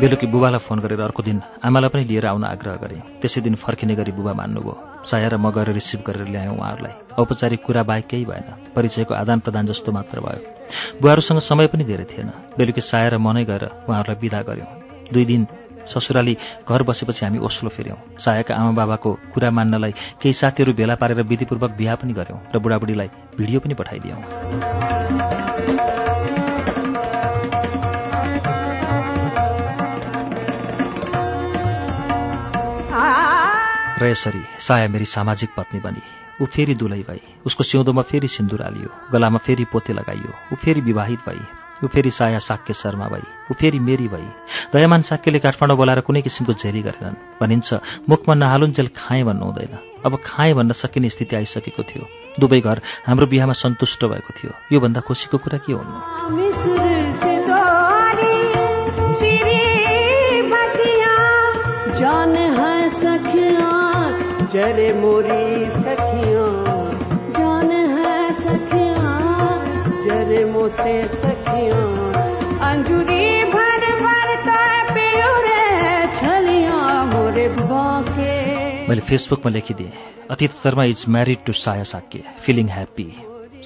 बेलुकी 0.00 0.26
बुबालाई 0.26 0.58
फोन 0.58 0.78
गरेर 0.78 1.00
अर्को 1.00 1.22
दिन 1.22 1.42
आमालाई 1.64 1.90
पनि 1.90 2.04
लिएर 2.04 2.26
आउन 2.26 2.44
आग्रह 2.44 2.74
गरेँ। 2.74 3.00
त्यसै 3.22 3.40
दिन 3.40 3.54
फर्किने 3.54 3.94
गरी 3.94 4.12
बुबा 4.12 4.32
मान्नुभयो। 4.32 5.04
साया 5.04 5.36
म 5.36 5.50
गएर 5.50 5.72
रिसिभ 5.72 6.00
गरेर 6.06 6.26
ल्यायौँ 6.28 6.56
उहाँहरूलाई। 6.56 6.92
औपचारिक 7.18 7.62
कुरा 7.64 7.82
बाहेक 7.82 8.06
केही 8.06 8.24
भएन। 8.24 8.72
परिचयको 8.76 9.14
आदान 9.14 9.38
प्रदान 9.38 9.66
जस्तो 9.66 9.92
मात्र 9.92 10.20
भयो। 10.20 10.40
बुहारूसँग 11.02 11.38
समय 11.38 11.66
पनि 11.66 11.84
धेरै 11.84 12.04
थिएन। 12.04 12.30
बेलुकी 12.58 12.80
साया 12.80 13.08
र 13.08 13.18
नै 13.18 13.44
गएर 13.44 13.64
उहाँहरूलाई 13.88 14.20
विदा 14.20 14.42
गऱ्यौँ। 14.42 14.70
दुई 15.12 15.24
दिन 15.24 15.46
ससुराली 15.88 16.36
घर 16.68 16.82
बसेपछि 16.82 17.24
हामी 17.24 17.38
ओस्लो 17.38 17.70
फिर्यौँ। 17.70 17.98
सायाका 18.20 18.54
आमा 18.54 18.70
बाबाको 18.70 19.10
कुरा 19.34 19.50
मान्नलाई 19.50 19.92
केही 20.22 20.32
साथीहरू 20.32 20.72
भेला 20.72 20.94
पारेर 20.94 21.22
विधिपूर्वक 21.22 21.70
बिहा 21.70 21.94
पनि 21.94 22.12
गऱ्यौँ 22.12 22.40
र 22.54 22.58
बुढाबुढीलाई 22.58 23.08
भिडियो 23.38 23.60
पनि 23.60 23.74
पठाइदियौँ। 23.74 24.22
र 33.98 34.06
यसरी 34.06 34.42
साया 34.60 34.88
मेरी 34.88 35.04
सामाजिक 35.04 35.50
पत्नी 35.56 35.80
बनी। 35.80 36.02
ऊ 36.42 36.46
फेरि 36.46 36.74
दुलै 36.74 37.02
भई। 37.02 37.20
उसको 37.46 37.64
सिउँदोमा 37.64 38.02
फेरि 38.02 38.28
सिन्दुर 38.28 38.62
हालियो। 38.62 38.90
गलामा 39.12 39.38
फेरि 39.38 39.64
पोते 39.64 39.92
लगाइयो। 39.92 40.30
ऊ 40.52 40.56
फेरि 40.56 40.80
विवाहित 40.80 41.18
भई। 41.26 41.57
ऊ 41.84 41.86
फेरि 41.86 42.10
साया 42.10 42.38
साक्य 42.38 42.74
शर्मा 42.74 43.08
भई 43.08 43.22
ऊ 43.50 43.54
फेरि 43.54 43.78
मेरी 43.78 44.08
भई। 44.08 44.26
दयामान 44.72 45.02
साक्यले 45.02 45.38
काठमाडौँ 45.38 45.76
बोलाएर 45.76 46.00
कुनै 46.00 46.22
किसिमको 46.22 46.52
झेली 46.52 46.82
गरेनन्। 46.82 47.16
भनिन्छ 47.40 47.74
मुखमा 48.08 48.34
नहालुन्जेल 48.34 48.88
खाएँ 48.96 49.24
भन्नु 49.24 49.44
हुँदैन। 49.44 49.78
अब 50.06 50.18
खाएँ 50.26 50.54
भन्न 50.54 50.72
सकिने 50.72 51.08
स्थिति 51.08 51.36
आइसकेको 51.36 51.82
थियो। 51.82 52.08
दुवै 52.40 52.60
घर 52.60 52.80
हाम्रो 53.06 53.26
बिहामा 53.26 53.52
सन्तुष्ट 53.52 54.04
भएको 54.04 54.32
थियो। 54.38 54.52
योभन्दा 54.72 55.00
खुसीको 55.00 55.38
कुरा 55.38 55.58
के 55.58 55.72
हुनु 55.72 55.98
जरे 64.48 64.92
मोरी 64.92 65.47
मैले 78.88 79.00
फेसबुकमा 79.00 79.50
लेखिदिएँ। 79.52 79.90
अतीत 80.30 80.52
शर्मा 80.52 80.84
इज 80.84 81.04
म्यारिड 81.08 81.44
टु 81.46 81.52
साया 81.52 81.82
साक्य 81.84 82.22
फिलिङ 82.44 82.68
ह्याप्पी 82.68 83.04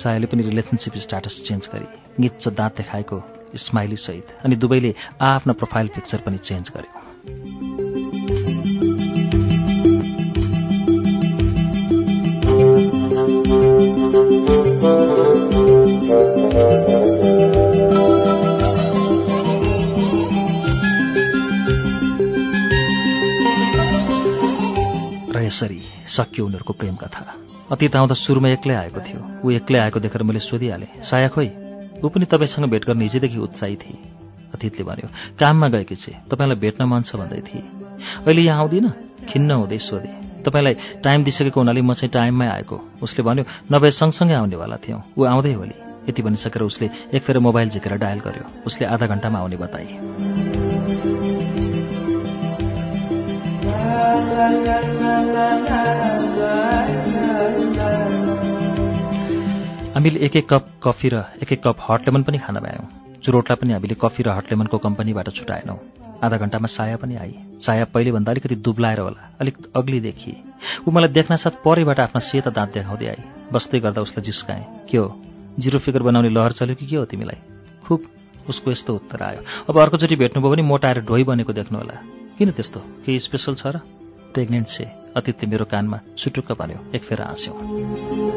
सायाले 0.03 0.27
पनि 0.27 0.43
रिलेसनसिप 0.43 0.97
स्ट्याटस 0.99 1.43
चेन्ज 1.47 1.69
गरी 1.75 1.87
निच्च 2.23 2.49
दाँत 2.51 2.77
देखाएको 2.77 3.23
स्माइली 3.57 3.97
सहित 3.97 4.35
अनि 4.45 4.57
दुवैले 4.57 4.95
आआफ्नो 5.23 5.53
प्रोफाइल 5.55 5.89
पिक्चर 5.95 6.21
पनि 6.27 6.39
चेन्ज 6.39 6.73
गर्यो। 6.77 7.72
यसरी 25.53 25.81
सकियो 26.09 26.47
उनीहरूको 26.47 26.73
प्रेम 26.73 26.97
कथा। 26.97 27.23
अतीत 27.69 27.97
आउँदा 27.97 28.15
सुरुमा 28.17 28.49
एक्लै 28.57 28.75
आएको 28.75 29.01
थियो। 29.05 29.21
ऊ 29.45 29.51
एक्लै 29.61 29.79
आएको 29.79 30.01
देखेर 30.01 30.23
मैले 30.25 30.41
सोधिहालेँ 30.41 31.05
साया 31.05 31.29
खोइ 31.29 31.49
ऊ 32.01 32.09
पनि 32.09 32.25
तपाईँसँग 32.25 32.73
भेट 32.73 32.85
गर्ने 32.89 33.05
हिजोदेखि 33.05 33.39
उत्साही 33.39 33.77
थिए। 33.77 33.99
अतीतले 34.49 34.85
भन्यो 34.85 35.09
काममा 35.37 35.69
गएकी 35.69 35.95
छे 35.95 36.13
तपाईँलाई 36.25 36.57
भेट्न 36.57 36.89
मन 36.89 37.03
छ 37.05 37.21
भन्दै 37.21 37.41
थिए। 37.45 37.63
अहिले 38.25 38.43
यहाँ 38.43 38.65
आउँदिन? 38.65 38.89
खिन्न 39.29 39.51
हुँदै 39.53 39.79
सोधे 39.79 40.11
तपाईँलाई 40.41 40.75
टाइम 41.05 41.25
दिइसकेको 41.25 41.61
हुनाले 41.61 41.81
म 41.81 41.93
चाहिँ 41.95 42.11
टाइममै 42.11 42.49
आएको। 42.49 42.77
उसले 43.03 43.23
भन्यो 43.23 43.45
नभए 43.69 43.91
सँगसँगै 43.93 44.35
आउनेवाला 44.35 44.77
थियौँ। 44.81 45.01
ऊ 45.13 45.21
आउँदै 45.25 45.53
होली। 45.53 45.77
यति 46.09 46.23
भनिसकेर 46.23 46.63
उसले 46.63 46.91
एक 47.15 47.23
फेर 47.23 47.39
मोबाइल 47.39 47.69
झिकेर 47.71 47.97
डायल 48.01 48.21
गर्यो। 48.25 48.45
उसले 48.67 48.87
आधा 48.89 49.07
घन्टामा 49.07 49.39
आउने 49.39 49.57
बताए। 49.57 50.52
हामीले 59.95 60.19
एक 60.19 60.37
एक 60.37 60.49
कप 60.49 60.67
कफी 60.83 61.09
र 61.09 61.25
एक 61.43 61.53
एक 61.53 61.63
कप 61.63 61.77
हट 61.91 62.01
लेमन 62.01 62.23
पनि 62.23 62.39
खान 62.39 62.59
भ्यायौँ 62.59 62.87
चुरोटलाई 63.25 63.57
पनि 63.57 63.73
हामीले 63.73 63.95
कफी 63.95 64.23
र 64.23 64.29
हट 64.29 64.51
लेमनको 64.51 64.79
कम्पनीबाट 64.79 65.29
छुटाएनौँ। 65.31 65.79
आधा 66.25 66.37
घन्टामा 66.37 66.67
साया 66.67 66.97
पनि 66.97 67.15
आई। 67.15 67.35
साया 67.63 67.85
पहिलेभन्दा 67.85 68.33
अलिकति 68.33 68.55
दुब्लाएर 68.55 69.01
होला। 69.01 69.39
अलिक 69.41 69.57
अग्ली 69.77 70.01
देखिए 70.01 70.37
ऊ 70.89 70.91
मलाई 70.91 71.09
देख्नासाथ 71.09 71.63
परैबाट 71.65 72.01
आफ्ना 72.01 72.21
सेता 72.21 72.51
दाँत 72.51 72.75
देखाउँदै 72.75 73.07
आई। 73.07 73.23
बस्दै 73.53 73.81
गर्दा 73.81 74.01
उसलाई 74.03 74.25
जिस्काएँ। 74.25 74.65
के 74.91 74.99
हो? 74.99 75.23
जिरो 75.59 75.79
फिगर 75.79 76.03
बनाउने 76.03 76.29
लहर 76.29 76.53
चल्यो 76.53 76.75
कि 76.75 76.87
के 76.87 76.97
हो 76.97 77.05
तिमीलाई? 77.05 77.39
खुब 77.87 78.01
उसको 78.49 78.71
यस्तो 78.71 78.95
उत्तर 78.95 79.23
आयो। 79.23 79.41
अब 79.69 79.79
अर्कोचोटि 79.79 80.17
भेट्नुभयो 80.17 80.51
भने 80.51 80.63
मोटाएर 80.63 81.01
ढोइ 81.01 81.25
बनेको 81.25 81.53
देख्नु 81.53 81.79
होला। 81.79 81.95
किन 82.39 82.51
त्यस्तो? 82.51 82.81
केही 83.07 83.19
स्पेसल 83.19 83.55
छ 83.55 83.67
र? 83.67 84.02
प्रेग्नेन्ट 84.35 84.69
छे 84.69 84.85
अतिथि 85.17 85.47
मेरो 85.47 85.65
कानमा 85.71 86.01
सुटुक्क 86.19 86.53
भन्यो 86.53 86.79
एक 86.95 87.03
फेर 87.05 87.23
हाँस्यौँ। 87.23 88.32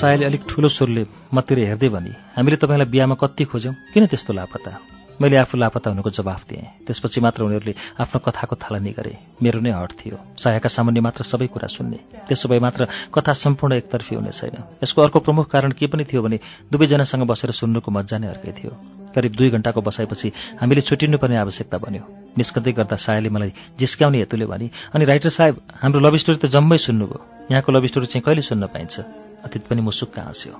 सायले 0.00 0.24
अलिक 0.24 0.42
ठुलो 0.48 0.68
स्वरले 0.72 1.04
मतिर 1.28 1.58
हेर्दै 1.60 1.88
भनी 1.92 2.12
हामीले 2.32 2.56
तपाईँलाई 2.56 2.88
बिहामा 2.88 3.14
कति 3.20 3.44
खोज्यौँ? 3.44 3.74
किन 3.92 4.06
त्यस्तो 4.08 4.32
लापता? 4.32 4.72
मैले 5.20 5.36
आफू 5.36 5.60
लापता 5.60 5.90
हुनुको 5.92 6.10
जवाफ 6.10 6.48
दिएँ। 6.48 6.88
त्यसपछि 6.88 7.20
मात्र 7.20 7.44
उनीहरूले 7.44 7.74
आफ्नो 8.00 8.18
कथाको 8.24 8.56
थालनी 8.56 8.92
गरे। 8.96 9.12
मेरो 9.44 9.60
नै 9.60 9.76
हट 9.76 9.92
थियो। 10.00 10.16
सायाका 10.40 10.68
सामान्य 10.72 11.00
मात्र 11.04 11.20
सबै 11.28 11.46
कुरा 11.52 11.68
सुन्ने। 11.68 11.98
त्यसो 12.32 12.48
भए 12.48 12.58
मात्र 12.64 12.88
कथा 13.12 13.32
सम्पूर्ण 13.44 13.76
एकतर्फी 13.76 14.16
हुने 14.16 14.32
छैन। 14.32 14.56
यसको 14.80 15.02
अर्को 15.04 15.20
प्रमुख 15.20 15.52
कारण 15.52 15.76
के 15.76 15.86
पनि 15.92 16.08
थियो 16.08 16.24
भने 16.24 16.40
दुवैजनासँग 16.72 17.28
बसेर 17.28 17.52
सुन्नुको 17.52 17.92
मजा 17.92 18.16
नै 18.16 18.32
अर्कै 18.32 18.56
थियो। 18.56 18.72
करिब 19.12 19.32
दुई 19.36 19.50
घन्टाको 19.52 19.80
बसाएपछि 19.84 20.32
हामीले 20.64 20.80
छुट्टिनुपर्ने 20.80 21.36
आवश्यकता 21.36 21.76
बन्यो। 21.76 22.04
निस्कँदै 22.40 22.72
गर्दा 22.72 22.96
सायाले 22.96 23.28
मलाई 23.28 23.52
जिस्क्याउने 23.76 24.18
हेतुले 24.24 24.46
भने 24.48 24.70
अनि 24.96 25.04
राइटर 25.04 25.28
साहेब 25.28 25.60
हाम्रो 25.84 26.00
लभ 26.00 26.16
स्टोरी 26.16 26.38
त 26.40 26.46
जम्मै 26.48 26.78
सुन्नुभयो। 26.88 27.20
यहाँको 27.52 27.68
लभ 27.68 27.84
स्टोरी 27.84 28.06
चाहिँ 28.08 28.24
कहिले 28.24 28.42
सुन्न 28.48 28.72
पाइन्छ? 28.72 29.28
अतीत 29.44 29.66
पनि 29.66 29.80
मुसुक्क 29.80 30.18
हाँस्यो। 30.18 30.54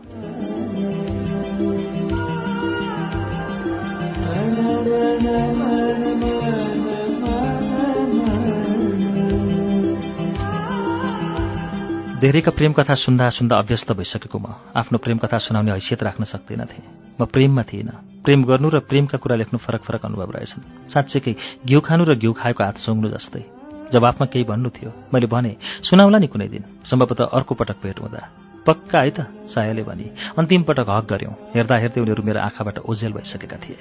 धेरैका 12.20 12.50
प्रेम 12.50 12.72
कथा 12.72 12.94
सुन्दा 12.94 13.30
सुन्दा 13.30 13.56
अभ्यस्त 13.56 13.92
भइसकेको 13.92 14.38
म। 14.38 14.46
आफ्नो 14.76 14.98
प्रेम 14.98 15.18
कथा 15.18 15.38
सुनाउने 15.38 15.72
हैसियत 15.72 16.02
राख्न 16.02 16.24
सक्दिनथेँ। 16.24 17.16
म 17.20 17.24
प्रेममा 17.24 17.62
थिइनँ। 17.62 18.20
प्रेम 18.24 18.44
गर्नु 18.44 18.68
र 18.68 18.78
प्रेमका 18.80 19.18
कुरा 19.18 19.36
लेख्नु 19.36 19.58
फरक 19.58 19.80
फरक 19.80 20.04
अनुभव 20.04 20.30
रहेछन्। 20.30 20.92
साँच्चैकै 20.92 21.36
घिउ 21.66 21.80
खानु 21.80 22.04
र 22.04 22.14
घिउ 22.14 22.32
खाएको 22.32 22.64
हात 22.64 22.76
सुँग्नु 22.76 23.08
जस्तै। 23.08 23.44
जवाफमा 23.92 24.26
केही 24.26 24.44
भन्नु 24.44 24.70
थियो। 24.70 24.92
मैले 25.14 25.26
भने 25.26 25.56
सुनाउला 25.82 26.18
नि 26.18 26.26
कुनै 26.26 26.48
दिन। 26.48 26.64
सम्भवतः 26.84 27.24
अर्को 27.24 27.54
पटक 27.54 27.76
भेट 27.82 28.00
हुँदा। 28.00 28.49
पक्का 28.66 29.00
है 29.00 29.10
त 29.10 29.18
सायाले 29.48 29.82
भने। 29.82 30.06
अन्तिम 30.38 30.62
पटक 30.62 30.88
हक 30.88 31.04
गऱ्यौँ 31.12 31.34
हेर्दा 31.54 31.76
हेर्दै 31.76 32.00
उनीहरू 32.00 32.22
मेरो 32.22 32.40
आँखाबाट 32.40 32.78
ओझेल 32.80 33.12
भइसकेका 33.12 33.56
थिए। 33.56 33.76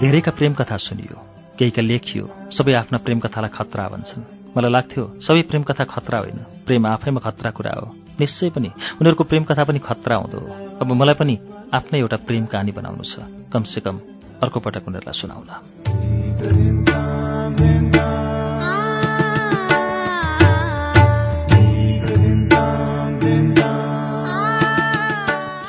धेरैका 0.00 0.30
प्रेम 0.30 0.52
कथा 0.54 0.76
सुनियो 0.76 1.16
केहीका 1.58 1.82
लेखियो 1.82 2.24
सबै 2.50 2.72
आफ्ना 2.72 2.98
प्रेम 2.98 3.18
कथालाई 3.20 3.50
खतरा 3.54 3.88
भन्छन्। 3.88 4.22
मलाई 4.56 4.70
लाग्थ्यो 4.70 5.04
सबै 5.20 5.42
प्रेम 5.42 5.62
कथा 5.62 5.84
खतरा 5.84 6.18
होइन। 6.18 6.38
प्रेम 6.66 6.86
आफैमा 6.86 7.20
खतरा 7.20 7.50
कुरा 7.50 7.72
हो। 7.78 7.86
निश्चय 8.20 8.50
पनि 8.50 8.70
उनीहरूको 9.00 9.24
प्रेम 9.24 9.44
कथा 9.44 9.64
पनि 9.64 9.78
खतरा 9.78 10.16
हुँदो 10.16 10.38
हो। 10.38 10.50
अब 10.80 10.88
मलाई 10.92 11.14
पनि 11.14 11.34
आफ्नै 11.72 12.00
एउटा 12.00 12.16
प्रेम 12.26 12.44
कहानी 12.46 12.72
बनाउनु 12.72 13.04
छ। 13.04 13.14
कमसेकम 13.52 13.96
अर्को 14.42 14.60
पटक 14.60 14.88
उनीहरूलाई 14.88 15.14
सुनाउला। 15.14 15.56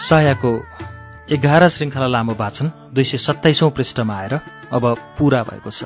सायाको 0.03 0.51
एघार 1.31 1.67
श्रृङ्खला 1.69 2.07
लामो 2.07 2.33
वाचन 2.33 2.71
दुई 2.93 3.03
सय 3.03 3.17
सत्ताइसौँ 3.17 3.69
पृष्ठमा 3.71 4.15
आएर 4.15 4.33
अब 4.73 4.83
पूरा 5.19 5.43
भएको 5.43 5.71
छ। 5.71 5.83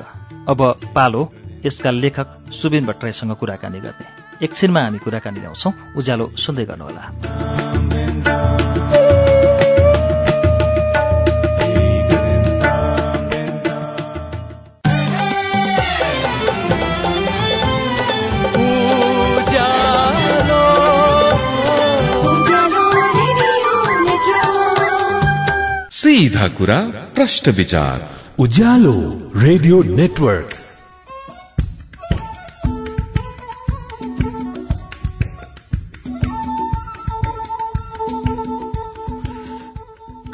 अब 0.48 0.60
पालो 0.94 1.22
यसका 1.66 1.90
लेखक 1.90 2.28
सुबिन 2.52 2.86
भट्टराईसँग 2.86 3.32
कुराकानी 3.36 3.80
गर्ने। 3.80 4.06
एकछिनमा 4.42 4.80
हामी 4.80 4.98
कुराकानी 4.98 5.40
ल्याउँछौँ। 5.40 5.72
उज्यालो 5.96 6.26
सुन्दै 6.36 6.64
गर्नुहोला। 6.64 7.97
सीधा 25.98 26.48
कुरा 26.48 26.80
प्रश्न 27.14 27.52
विचार। 27.52 28.10
Ujyaalo 28.38 29.32
radio 29.36 29.82
network. 29.82 30.67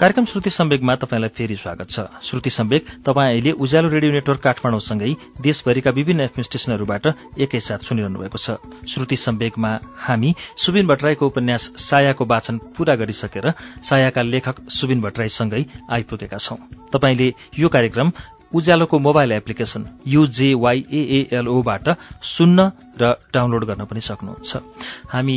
कार्यक्रम 0.04 0.24
श्रुति 0.24 0.50
सम्वेकमा 0.50 0.94
तपाईँलाई 1.00 1.28
फेरि 1.32 1.54
स्वागत 1.56 1.88
छ। 1.88 2.00
श्रुति 2.22 2.50
सम्वेक 2.50 2.86
तपाईँ 3.06 3.28
अहिले 3.30 3.52
उज्यालो 3.56 3.88
रेडियो 3.88 4.12
नेटवर्क 4.12 4.40
काठमाडौँसँगै 4.40 5.08
देशभरिका 5.40 5.90
विभिन्न 5.90 6.20
एफएम 6.20 6.44
स्टेशनहरूबाट 6.44 7.06
एकैसाथ 7.40 7.88
सुनिरहनु 7.88 8.18
भएको 8.20 8.36
छ। 8.36 8.60
श्रुति 8.84 9.16
सम्वेकमा 9.16 9.70
हामी 9.96 10.34
सुबिन 10.60 10.86
भट्टराईको 10.86 11.26
उपन्यास 11.26 11.72
सायाको 11.80 12.24
वाचन 12.26 12.58
पूरा 12.76 12.94
गरिसकेर 13.00 13.52
सायाका 13.80 14.22
लेखक 14.22 14.60
सुबिन 14.68 15.00
भट्टराईसँगै 15.00 15.64
आइपुगेका 15.88 16.36
छौं। 16.36 16.60
तपाईँले 16.92 17.32
यो 17.58 17.68
कार्यक्रम 17.72 18.12
उज्यालोको 18.52 18.98
मोबाइल 19.00 19.32
एप्लिकेशन 19.32 19.88
युजेवाईएएलओबाट 20.04 21.88
सुन्न 22.36 22.70
र 23.00 23.16
डाउनलोड 23.32 23.64
गर्न 23.64 23.84
पनि 23.88 24.00
सक्नुहुन्छ। 24.04 24.52
हामी 25.08 25.36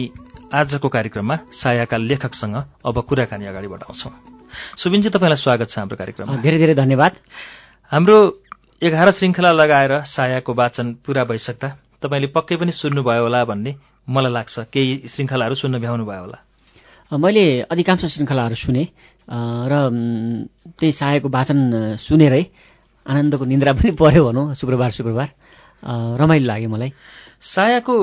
आजको 0.51 0.88
कार्यक्रममा 0.90 1.35
सायाका 1.56 1.98
लेखकसँग 2.00 2.56
अब 2.83 3.06
कुराकानी 3.08 3.46
अगाडि 3.48 3.67
बढाउँछौं 3.67 4.37
सुबिनजी 4.78 5.10
तपाईँलाई 5.10 5.40
स्वागत 5.42 5.68
छ 5.70 5.76
हाम्रो 5.80 5.98
कार्यक्रममा। 5.98 6.42
धेरै 6.42 6.58
धेरै 6.58 6.76
धन्यवाद। 6.76 7.14
हाम्रो 7.92 8.18
एघार 8.78 9.08
श्रृङ्खला 9.18 9.52
लगाएर 9.52 9.92
सायाको 10.06 10.52
वाचन 10.54 10.88
पूरा 11.06 11.24
भइसक्दा 11.26 11.68
तपाईँले 12.02 12.28
पक्कै 12.36 12.56
पनि 12.62 12.72
सुन्नुभयो 12.72 13.24
होला 13.26 13.40
भन्ने 13.50 13.72
मलाई 14.06 14.32
लाग्छ। 14.38 14.56
केही 14.74 15.10
श्रृङ्खलाहरू 15.10 15.56
सुन्न 15.56 15.82
भ्याउनु 15.82 16.06
भयो 16.06 16.22
होला। 16.26 16.40
मैले 17.12 17.44
अधिकांश 17.72 18.06
श्रृङ्खलाहरू 18.06 18.56
सुने 18.56 18.84
र 19.28 19.74
त्यही 20.78 20.92
सायाको 20.92 21.28
वाचन 21.28 21.60
सुनेरै 22.06 22.44
आनन्दको 23.08 23.44
निन्द्रा 23.48 23.72
पनि 23.80 23.92
पर्यो 23.98 24.22
भनौँ 24.30 24.54
शुक्रबार 24.60 24.92
शुक्रबार। 24.92 25.30
रमाइलो 26.22 26.46
लाग्यो 26.46 26.70
मलाई। 26.70 26.92
सायाको 27.38 27.96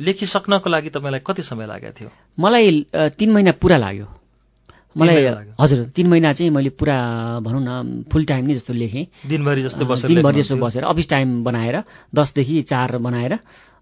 लेखिसक्नको 0.00 0.68
लागि 0.70 0.90
तपाईँलाई 0.94 1.20
कति 1.26 1.42
समय 1.42 1.66
लागेको 1.66 1.94
थियो? 1.98 2.08
मलाई 2.38 2.66
तिन 3.18 3.30
महिना 3.34 3.52
पुरा 3.58 3.76
लाग्यो। 3.76 4.06
मलाई 4.98 5.54
हजुर 5.54 5.78
तिन 5.94 6.06
महिना 6.06 6.32
चाहिँ 6.32 6.50
मैले 6.50 6.70
पुरा 6.74 6.96
भनौँ 7.40 7.62
न 7.62 8.02
फुल 8.10 8.24
टाइम 8.24 8.44
नै 8.46 8.54
जस्तो 8.54 8.74
लेखेँ। 8.74 9.04
दिनभरि 9.28 9.62
जस्तो 9.62 9.84
बसेर 9.86 10.08
दिनभरि 10.10 10.42
जस्तो 10.42 10.56
बसेर 10.58 10.84
अफिस 10.84 11.08
टाइम 11.08 11.42
बनाएर 11.44 11.76
दसदेखि 12.10 12.62
चार 12.66 12.98
बनाएर 12.98 13.38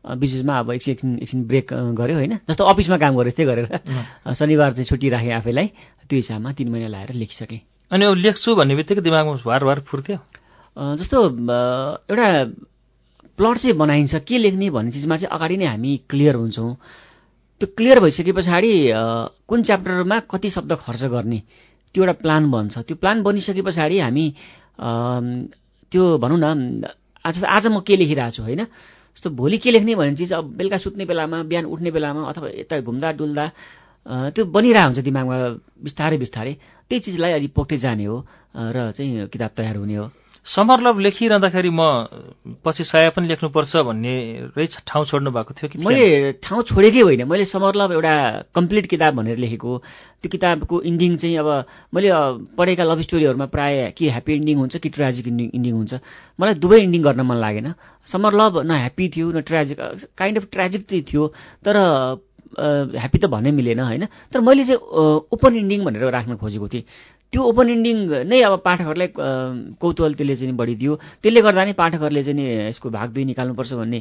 बिचमा 0.07 0.55
अब 0.59 0.71
एकछिन 0.71 0.93
एकछिन 0.93 1.19
एकछिन 1.19 1.41
ब्रेक 1.51 1.67
गऱ्यो 1.99 2.17
होइन। 2.17 2.35
जस्तो 2.47 2.63
अफिसमा 2.65 2.97
काम 2.97 3.17
गरेँ 3.17 3.33
त्यस्तै 3.33 3.45
गरेर। 3.45 3.67
शनिबार 4.35 4.71
चाहिँ 4.73 4.87
छुट्टी 4.87 5.09
राखेँ 5.11 5.33
आफैलाई 5.41 5.67
त्यो 6.07 6.17
हिसाबमा 6.17 6.53
तिन 6.55 6.69
महिना 6.71 6.89
लाएर 6.95 7.11
लेखिसकेँ। 7.19 7.61
अनि 7.91 8.05
अब 8.05 8.15
लेख्छु 8.15 8.55
भन्ने 8.55 8.75
बित्तिकै 8.77 9.03
दिमागमा 9.03 9.43
वार 9.43 9.63
वार 9.65 9.79
फुर्थ्यो 9.83 10.19
जस्तो 10.77 11.17
एउटा 12.07 12.29
प्लट 13.35 13.57
चाहिँ 13.59 13.77
बनाइन्छ 13.77 14.15
के 14.23 14.39
लेख्ने 14.39 14.71
भन्ने 14.71 14.91
चिजमा 14.95 15.17
चाहिँ 15.17 15.31
अगाडि 15.35 15.57
नै 15.57 15.67
हामी 15.67 15.91
क्लियर 16.07 16.35
हुन्छौँ। 16.39 16.71
त्यो 17.61 17.67
क्लियर 17.77 17.99
भइसके 18.01 18.33
पछाडि 18.37 18.73
कुन 19.49 19.63
च्याप्टरमा 19.63 20.17
कति 20.31 20.49
शब्द 20.51 20.73
खर्च 20.77 21.03
गर्ने 21.15 21.39
त्यो 21.95 22.03
एउटा 22.05 22.15
प्लान 22.21 22.51
बन्छ। 22.53 22.75
त्यो 22.85 22.97
प्लान 23.01 23.23
बनिसके 23.25 23.63
पछाडि 23.65 23.97
हामी 24.05 24.27
त्यो 25.93 26.03
भनौँ 26.21 26.39
न 26.39 26.85
आज 27.25 27.45
आज 27.45 27.67
म 27.73 27.81
के 27.81 27.97
लेखिरहेको 27.97 28.37
छु 28.37 28.43
होइन? 28.45 28.63
जस्तो 29.17 29.31
भोलि 29.33 29.59
के 29.59 29.71
लेख्ने 29.73 29.95
भन्ने 29.97 30.17
चिज 30.21 30.33
अब 30.37 30.45
बेलुका 30.61 30.77
सुत्ने 30.85 31.05
बेलामा 31.09 31.43
बिहान 31.49 31.65
उठ्ने 31.65 31.91
बेलामा 31.97 32.21
अथवा 32.31 32.49
यता 32.61 32.81
घुम्दा 32.85 33.09
डुल्दा 33.17 33.45
त्यो 34.37 34.45
बनिरहेको 34.53 34.89
हुन्छ 34.93 35.01
दिमागमा 35.09 35.37
बिस्तारै 35.81 36.17
बिस्तारै। 36.21 36.53
त्यही 36.87 37.01
चिजलाई 37.01 37.33
अलि 37.41 37.49
पोख्दै 37.57 37.77
जाने 37.81 38.05
हो 38.05 38.17
र 38.53 38.93
चाहिँ 38.93 39.33
किताब 39.33 39.51
तयार 39.57 39.77
हुने 39.81 39.97
हो। 39.97 40.07
समर 40.47 40.81
लभ 40.81 40.99
लेखिरहँदाखेरि 41.03 41.71
म 41.75 41.83
पछि 42.63 42.85
साया 42.87 43.11
पनि 43.11 43.27
लेख्नुपर्छ 43.29 43.77
भन्ने 43.83 44.15
रहेछ 44.55 44.79
ठाउँ 44.87 45.05
छोड्नु 45.11 45.31
भएको 45.35 45.53
थियो 45.59 45.69
कि 45.69 45.79
मैले 45.83 46.39
ठाउँ 46.39 46.63
छोडेकै 46.71 47.01
होइन। 47.03 47.27
मैले 47.27 47.45
समर 47.45 47.75
लभ 47.75 47.93
एउटा 47.99 48.15
कम्प्लिट 48.55 48.87
किताब 48.87 49.15
भनेर 49.19 49.39
लेखेको। 49.43 49.73
त्यो 50.23 50.29
किताबको 50.31 50.81
इन्डिङ 50.87 51.17
चाहिँ 51.19 51.37
अब 51.43 51.49
मैले 51.95 52.11
पढेका 52.55 52.85
लभ 52.87 53.01
स्टोरीहरूमा 53.03 53.47
प्रायः 53.51 53.91
कि 53.99 54.09
ह्याप्पी 54.09 54.33
इन्डिङ 54.35 54.57
हुन्छ 54.59 54.77
कि 54.79 54.89
ट्रेजिक 54.89 55.27
इन्डिङ 55.27 55.51
इन्डिङ 55.51 55.75
हुन्छ। 55.75 55.93
मलाई 56.39 56.55
दुवै 56.63 56.79
इन्डिङ 56.79 57.03
गर्न 57.03 57.21
मन 57.27 57.37
लागेन। 57.43 57.75
समर 58.07 58.33
लभ 58.39 58.63
न 58.63 58.71
ह्याप्पी 58.71 59.09
थियो 59.11 59.27
न 59.35 59.43
ट्रेजिक 59.43 59.79
काइन्ड 60.15 60.37
अफ 60.39 60.45
ट्रेजिक 60.53 60.83
चाहिँ 60.87 61.05
थियो 61.11 61.27
तर 61.67 61.77
ह्याप्पी 62.57 63.19
त 63.19 63.27
भन्नै 63.27 63.51
मिलेन 63.51 63.81
होइन। 63.83 64.07
तर 64.31 64.41
मैले 64.41 64.65
चाहिँ 64.65 64.79
ओपन 65.35 65.53
इन्डिङ 65.59 65.85
भनेर 65.85 66.07
राख्न 66.07 66.37
खोजेको 66.39 66.69
थिएँ। 66.71 66.85
त्यो 67.33 67.43
ओपन 67.43 67.69
इन्डिङ 67.69 67.97
नै 68.31 68.39
अब 68.47 68.55
पाठकहरूलाई 68.63 69.09
कौतूहल 69.83 70.15
त्यसले 70.15 70.35
चाहिँ 70.37 70.57
बढिदियो 70.57 70.93
त्यसले 71.23 71.41
गर्दा 71.43 71.65
नै 71.65 71.73
पाठकहरूले 71.75 72.23
चाहिँ 72.23 72.47
यसको 72.71 72.91
भाग 72.91 73.09
दुई 73.13 73.25
निकाल्नुपर्छ 73.35 73.73
भन्ने 73.83 74.01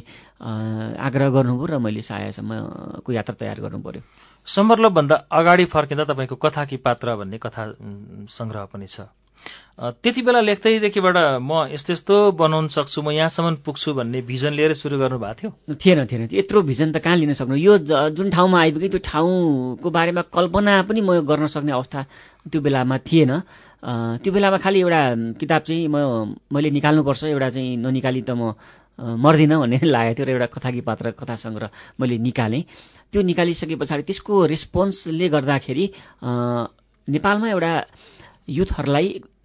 आग्रह 1.08 1.28
गर्नुभयो 1.36 1.66
र 1.66 1.78
मैले 1.82 2.02
सायासम्मको 2.06 3.10
यात्रा 3.12 3.34
तयार 3.34 3.58
गर्नु 3.60 3.82
पर्यो 3.82 4.02
समरलभभन्दा 4.46 5.16
अगाडि 5.32 5.64
फर्किँदा 5.74 6.04
तपाईँको 6.06 6.36
कथा 6.38 6.64
कि 6.70 6.76
पात्र 6.86 7.16
भन्ने 7.16 7.38
कथा 7.42 7.62
सङ्ग्रह 8.30 8.64
पनि 8.72 8.86
छ। 8.86 9.10
त्यति 9.76 10.22
बेला 10.24 10.40
लेख्दैदेखिबाट 10.40 11.16
म 11.44 11.68
यस्तो 11.68 11.92
यस्तो 11.92 12.14
बनाउन 12.32 12.68
सक्छु 12.72 13.02
म 13.04 13.12
यहाँसम्म 13.12 13.60
पुग्छु 13.60 13.92
भन्ने 13.92 14.20
भिजन 14.24 14.52
लिएर 14.56 14.72
सुरु 14.72 14.96
गर्नु 14.96 15.18
भएको 15.20 15.52
थियो। 15.68 15.76
थिएन 15.76 16.06
थिएन। 16.08 16.22
यत्रो 16.32 16.62
भिजन 16.64 16.96
त 16.96 17.04
कहाँ 17.04 17.16
लिन 17.20 17.36
सक्नु? 17.36 17.56
यो 17.60 17.76
जुन 18.16 18.30
ठाउँमा 18.32 18.56
आइपुगेँ 18.56 18.88
त्यो 18.88 19.00
ठाउँको 19.04 19.88
बारेमा 19.92 20.22
कल्पना 20.32 20.72
पनि 20.88 21.00
म 21.04 21.20
गर्न 21.28 21.46
सक्ने 21.52 21.72
अवस्था 21.76 22.00
त्यो 22.48 22.60
बेलामा 22.64 22.96
थिएन। 23.04 23.32
त्यो 24.24 24.32
बेलामा 24.32 24.58
खालि 24.64 24.80
एउटा 24.80 25.00
किताब 25.44 25.62
चाहिँ 25.68 25.88
म 25.92 25.96
मैले 26.48 26.70
निकाल्नुपर्छ 26.72 27.24
एउटा 27.36 27.48
चाहिँ 27.52 27.76
ननिकाली 27.76 28.22
त 28.24 28.32
म 28.32 28.56
मर्दिनँ 28.96 29.60
भन्ने 29.60 29.76
लागेको 29.84 30.16
थियो 30.16 30.24
र 30.24 30.30
एउटा 30.40 30.46
कथाकी 30.56 30.80
पात्र 30.88 31.12
कथा 31.20 31.36
सङ्ग्रह 31.36 31.68
मैले 32.00 32.16
निकालेँ। 32.16 32.64
त्यो 33.12 33.20
निकालिसके 33.22 33.76
पछाडि 33.76 34.02
त्यसको 34.08 34.34
रेस्पोन्सले 34.48 35.28
गर्दाखेरि 35.28 35.84
नेपालमा 37.08 37.48
एउटा 37.52 37.72
युथहरूलाई 38.48 39.35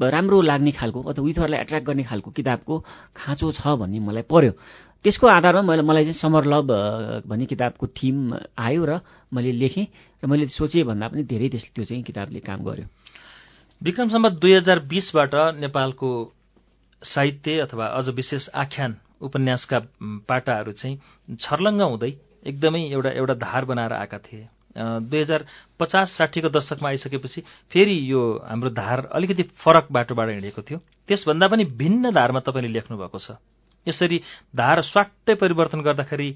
राम्रो 0.00 0.40
लाग्ने 0.42 0.72
खालको 0.72 1.02
अथवा 1.02 1.26
युथहरूलाई 1.28 1.60
एट्र्याक्ट 1.60 1.86
गर्ने 1.86 2.02
खालको 2.02 2.30
किताबको 2.30 2.74
खाँचो 3.16 3.52
छ 3.52 3.66
भन्ने 3.80 3.98
मलाई 4.00 4.22
पर्यो। 4.28 4.52
त्यसको 5.04 5.26
आधारमा 5.26 5.62
मैले 5.62 5.82
मलाई 5.82 6.04
चाहिँ 6.04 6.20
समर 6.20 6.44
लभ 6.44 6.68
भन्ने 7.28 7.46
किताबको 7.46 7.86
थिम 7.86 8.34
आयो 8.58 8.84
र 8.84 9.00
मैले 9.32 9.52
लेखेँ 9.52 9.86
र 10.22 10.26
मैले 10.26 10.46
सोचेँ 10.50 10.84
भन्दा 10.84 11.08
पनि 11.08 11.22
धेरै 11.24 11.48
त्यस 11.48 11.70
त्यो 11.74 11.84
चाहिँ 11.84 12.02
किताबले 12.02 12.40
काम 12.40 12.64
गर्यो। 12.64 12.86
विक्रम 13.82 14.08
सम्बत 14.08 14.32
दुई 14.40 14.52
हजार 14.56 14.78
बिसबाट 14.88 15.34
नेपालको 15.60 16.08
साहित्य 17.02 17.58
अथवा 17.60 17.86
अझ 17.86 18.08
विशेष 18.08 18.48
आख्यान 18.54 18.96
उपन्यासका 19.20 19.78
पाटाहरू 20.28 20.72
चाहिँ 20.72 21.36
छर्लङ्ग 21.40 21.82
हुँदै 21.82 22.12
एकदमै 22.46 22.80
एउटा 22.88 23.10
एउटा 23.10 23.34
धार 23.34 23.64
बनाएर 23.64 23.92
आएका 23.92 24.18
थिए। 24.18 24.48
दुई 24.76 25.20
हजार 25.20 25.44
पचास 25.80 26.16
साठीको 26.16 26.48
दशकमा 26.48 26.88
आइसकेपछि 26.88 27.40
फेरि 27.72 27.96
यो 28.10 28.20
हाम्रो 28.44 28.70
धार 28.70 29.08
अलिकति 29.12 29.42
फरक 29.56 29.86
बाटोबाट 29.92 30.28
हिँडेको 30.28 30.62
थियो। 30.62 30.78
त्यसभन्दा 31.08 31.46
पनि 31.48 31.64
भिन्न 31.64 32.10
धारमा 32.12 32.40
तपाईँले 32.40 32.72
लेख्नु 32.72 32.96
भएको 32.98 33.18
छ। 33.18 33.40
यसरी 33.86 34.20
धार 34.56 34.82
स्वाट्टै 34.82 35.34
परिवर्तन 35.34 35.80
गर्दाखेरि 35.80 36.28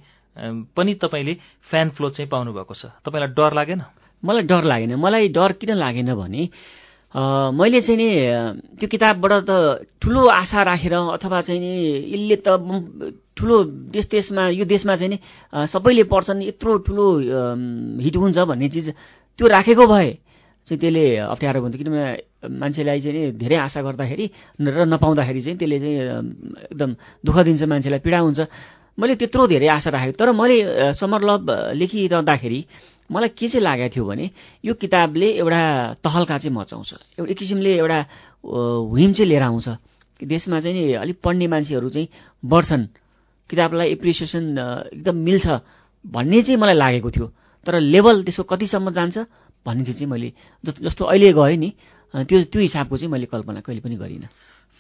पनि 0.77 0.95
तपाईँले 0.95 1.35
फ्यान 1.71 1.91
फ्लो 1.91 2.09
चाहिँ 2.11 2.29
पाउनुभएको 2.31 2.75
छ। 2.75 2.87
तपाईँलाई 3.05 3.35
डर 3.35 3.53
लागेन? 3.53 3.83
मलाई 4.23 4.43
डर 4.43 4.65
लागेन। 4.65 4.95
मलाई 4.95 5.29
डर 5.29 5.53
किन 5.61 5.71
लागेन 5.75 6.15
भने 6.15 6.43
मैले 7.11 7.81
चाहिँ 7.83 7.99
नि 7.99 8.09
त्यो 8.79 8.87
किताबबाट 8.87 9.33
त 9.43 9.51
ठुलो 9.99 10.23
आशा 10.31 10.63
राखेर 10.63 10.95
अथवा 10.95 11.41
चाहिँ 11.43 11.61
नि 11.61 11.73
यसले 12.15 12.37
त 12.39 12.49
ठुलो 13.41 13.57
देश 13.97 14.07
देशमा 14.13 14.43
यो 14.53 14.65
देशमा 14.69 14.95
चाहिँ 15.01 15.11
नि 15.11 15.19
सबैले 15.73 16.05
पढ्छन् 16.13 16.43
यत्रो 16.45 16.73
ठुलो 16.85 17.07
हिट 18.05 18.17
हुन्छ 18.17 18.39
भन्ने 18.45 18.69
चिज 18.69 18.89
त्यो 19.39 19.47
राखेको 19.49 19.87
भए 19.89 20.11
चाहिँ 20.69 20.81
त्यसले 20.81 21.05
अप्ठ्यारो 21.25 21.61
हुन्थ्यो 21.65 21.81
किनभने 21.81 22.05
मान्छेलाई 22.61 23.01
चाहिँ 23.01 23.17
नि 23.17 23.33
धेरै 23.41 23.57
आशा 23.65 23.81
गर्दाखेरि 23.81 24.27
र 24.61 24.85
नपाउँदाखेरि 24.93 25.41
चाहिँ 25.41 25.59
त्यसले 25.59 25.79
चाहिँ 25.81 25.97
एकदम 26.69 26.91
दुःख 27.25 27.37
दिन्छ 27.49 27.63
मान्छेलाई 27.65 28.01
पीडा 28.05 28.19
हुन्छ। 28.21 28.41
मैले 29.01 29.15
त्यत्रो 29.17 29.47
धेरै 29.49 29.69
आशा 29.81 29.91
राखेको 29.91 30.17
तर 30.21 30.31
मैले 30.37 30.93
समर 31.01 31.21
लभ 31.25 31.49
लेखिरहँदाखेरि 31.81 32.61
मलाई 33.11 33.29
के 33.33 33.49
चाहिँ 33.49 33.65
लागेको 33.65 33.89
थियो 33.95 34.05
भने 34.05 34.27
यो 34.65 34.73
किताबले 34.77 35.29
एउटा 35.41 35.61
तहल्का 36.05 36.37
चाहिँ 36.39 36.55
मचाउँछ। 36.55 36.91
एउटा 37.19 37.35
किसिमले 37.35 37.73
एउटा 37.81 37.99
हुइम 38.45 39.11
चाहिँ 39.17 39.29
लिएर 39.33 39.43
आउँछ। 39.43 39.69
देशमा 40.21 40.61
चाहिँ 40.61 40.77
नि 40.77 40.93
अलिक 41.01 41.17
पढ्ने 41.25 41.47
मान्छेहरू 41.49 41.89
चाहिँ 41.89 42.09
बढ्छन्। 42.45 42.85
किताबलाई 43.51 43.89
एप्रिसिएसन 43.93 44.45
एकदम 44.95 45.17
मिल्छ 45.17 45.47
भन्ने 46.05 46.43
चाहिँ 46.43 46.61
मलाई 46.61 46.75
लागेको 46.75 47.11
थियो। 47.11 47.27
तर 47.67 47.81
लेभल 47.83 48.23
त्यसको 48.25 48.43
कतिसम्म 48.47 48.91
जान्छ 48.91 49.19
भन्ने 49.67 49.85
चाहिँ 49.85 50.07
मैले 50.07 50.33
जस्तो 50.65 51.05
अहिले 51.05 51.33
गएँ 51.33 51.57
नि 51.57 51.71
त्यो 52.15 52.39
त्यो 52.49 52.61
हिसाबको 52.63 52.97
चाहिँ 52.97 53.13
मैले 53.13 53.27
कल्पना 53.27 53.61
कहिले 53.61 53.81
पनि 53.81 53.97
गरिनँ। 53.97 54.29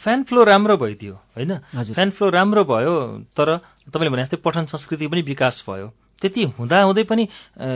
फ्यान 0.02 0.22
फ्लो 0.24 0.42
राम्रो 0.44 0.76
भइदियो 0.76 1.14
होइन? 1.36 1.52
फ्यान 1.92 2.10
फ्लो 2.16 2.28
राम्रो 2.30 2.64
भयो 2.64 2.94
तर 3.36 3.56
तपाईँले 3.92 4.10
भने 4.10 4.22
जस्तै 4.24 4.40
पठन 4.40 4.64
संस्कृति 4.72 5.06
पनि 5.06 5.22
विकास 5.22 5.64
भयो। 5.68 5.92
त्यति 6.20 6.42
हुँदाहुँदै 6.58 7.02
पनि 7.08 7.24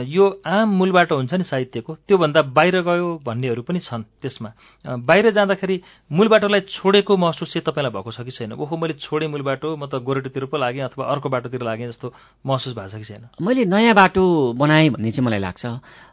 यो 0.07 0.25
आम 0.45 0.69
मूलबाट 0.77 1.11
हुन्छ 1.11 1.33
नि 1.33 1.43
साहित्यको 1.43 1.91
त्योभन्दा 2.07 2.41
बाहिर 2.53 2.75
गयो 2.85 3.07
भन्नेहरू 3.25 3.61
पनि 3.65 3.79
छन् 3.79 4.03
त्यसमा। 4.21 4.49
बाहिर 4.85 5.29
जाँदाखेरि 5.33 5.75
मूल 6.13 6.27
बाटोलाई 6.29 6.61
छोडेको 6.69 7.17
महसुस 7.17 7.53
चाहिँ 7.53 7.65
तपाईँलाई 7.65 7.91
भएको 7.91 8.11
छ 8.11 8.21
कि 8.21 8.31
छैन? 8.31 8.53
ओहो 8.53 8.77
मैले 8.77 8.93
छोडेँ 9.01 9.27
मूल 9.27 9.41
बाटो 9.41 9.75
म 9.75 9.89
त 9.89 9.97
गोरेटोतिर 9.97 10.45
पो 10.45 10.57
लागेँ 10.57 10.83
अथवा 10.85 11.03
अर्को 11.05 11.29
बाटोतिर 11.29 11.61
लागेँ 11.61 11.87
जस्तो 11.89 12.13
महसुस 12.45 12.73
भएको 12.77 12.89
छ 12.93 12.95
कि 13.01 13.07
छैन? 13.09 13.23
मैले 13.41 13.65
नयाँ 13.65 13.95
बाटो 13.97 14.53
बनाएँ 14.53 14.89
भन्ने 14.93 15.11
चाहिँ 15.11 15.25
मलाई 15.25 15.41
लाग्छ। 15.41 15.65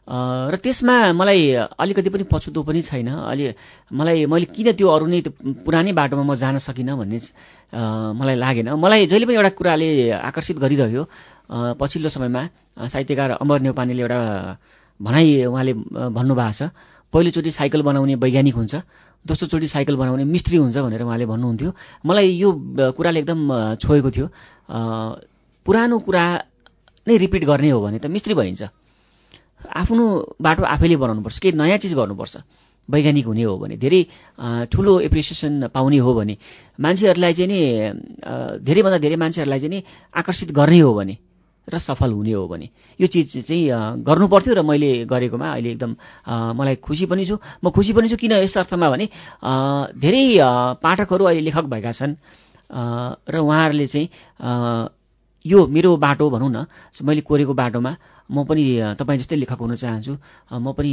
र 0.03 0.57
त्यसमा 0.57 1.13
मलाई 1.13 1.41
अलिकति 1.79 2.11
पनि 2.11 2.25
पछुतो 2.33 2.63
पनि 2.65 2.81
छैन। 2.83 3.09
अलि 3.29 3.55
मलाई 3.93 4.27
मैले 4.27 4.47
किन 4.51 4.73
त्यो 4.73 4.89
अरू 4.89 5.07
नै 5.07 5.21
पुरानै 5.63 5.93
बाटोमा 5.93 6.25
म 6.25 6.35
जान 6.35 6.59
सकिनँ 6.59 6.97
भन्ने 6.97 7.19
मलाई 8.19 8.37
लागेन। 8.37 8.69
मलाई 8.75 9.07
जहिले 9.07 9.27
पनि 9.27 9.37
एउटा 9.37 9.53
कुराले 9.55 9.89
आकर्षित 10.11 10.59
गरिरह्यो। 10.59 11.03
पछिल्लो 11.53 12.09
समयमा 12.09 12.43
साहित्यकार 12.89 13.31
अमर 13.45 13.61
नेौपानेले 13.61 14.03
एउटा 14.03 14.21
भनाइ 15.01 15.45
उहाँले 15.53 15.73
भन्नुभएको 16.17 16.53
छ। 16.53 16.73
पहिलोचोटि 17.13 17.51
साइकल 17.53 17.83
बनाउने 17.85 18.15
वैज्ञानिक 18.17 18.55
हुन्छ 18.57 18.75
दोस्रोचोटि 19.25 19.69
साइकल 19.69 19.97
बनाउने 19.97 20.25
मिस्त्री 20.25 20.57
हुन्छ 20.57 20.77
भनेर 20.81 21.03
उहाँले 21.05 21.27
भन्नुहुन्थ्यो। 21.29 21.71
मलाई 22.09 22.29
यो 22.41 22.49
कुराले 22.97 23.21
एकदम 23.21 23.41
छोएको 23.79 24.11
थियो। 24.11 24.27
पुरानो 25.67 25.97
कुरा 25.99 26.25
नै 27.07 27.17
रिपिट 27.17 27.45
गर्ने 27.45 27.71
हो 27.71 27.81
भने 27.85 27.99
त 28.01 28.07
मिस्त्री 28.09 28.35
भइन्छ। 28.35 28.63
आफ्नो 29.63 30.05
बाटो 30.41 30.63
आफैले 30.65 30.97
बनाउनुपर्छ 30.97 31.39
केही 31.39 31.55
नयाँ 31.55 31.79
चिज 31.79 31.95
गर्नुपर्छ। 31.95 32.35
वैज्ञानिक 32.89 33.27
हुने 33.27 33.43
हो 33.47 33.55
भने 33.63 33.77
धेरै 33.79 34.03
ठुलो 34.67 34.93
एप्रिसिएसन 35.07 35.71
पाउने 35.71 35.99
हो 36.03 36.11
भने 36.19 36.35
मान्छेहरूलाई 36.83 37.33
चाहिँ 37.39 37.47
नि 37.47 37.61
धेरैभन्दा 38.59 38.99
धेरै 38.99 39.17
मान्छेहरूलाई 39.23 39.61
चाहिँ 39.61 39.71
नि 39.71 39.81
आकर्षित 40.19 40.51
गर्ने 40.51 40.81
हो 40.83 40.91
भने 40.95 41.15
र 41.69 41.79
सफल 41.79 42.11
हुने 42.13 42.33
हो 42.33 42.47
भने। 42.49 42.69
यो 43.01 43.07
चिज 43.07 43.47
चाहिँ 43.47 44.03
गर्नु 44.03 44.27
पर्थ्यो 44.29 44.55
र 44.55 44.63
मैले 44.63 45.05
गरेकोमा 45.07 45.49
अहिले 45.53 45.71
एकदम 45.71 45.93
मलाई 46.59 46.77
खुसी 46.83 47.07
पनि 47.07 47.25
छु। 47.27 47.39
म 47.65 47.71
खुसी 47.71 47.93
पनि 47.93 48.09
छु 48.11 48.17
किन 48.17 48.33
यस 48.43 48.57
अर्थमा 48.59 48.91
भने 48.91 49.07
धेरै 49.95 50.25
पाठकहरू 50.83 51.25
अहिले 51.25 51.43
लेखक 51.47 51.67
भएका 51.71 51.93
छन्। 51.93 52.15
र 53.31 53.35
उहाँहरूले 53.39 53.87
चाहिँ 53.87 54.09
यो 55.45 55.67
मेरो 55.67 55.97
बाटो 55.99 56.31
भनौँ 56.31 56.51
न 56.51 56.67
मैले 57.03 57.21
कोरेको 57.23 57.55
बाटोमा 57.55 57.93
म 58.31 58.47
पनि 58.49 58.97
तपाईँ 58.99 59.19
जस्तै 59.19 59.37
लेखक 59.37 59.61
हुन 59.61 59.75
चाहन्छु। 59.75 60.13
म 60.51 60.67
पनि 60.73 60.91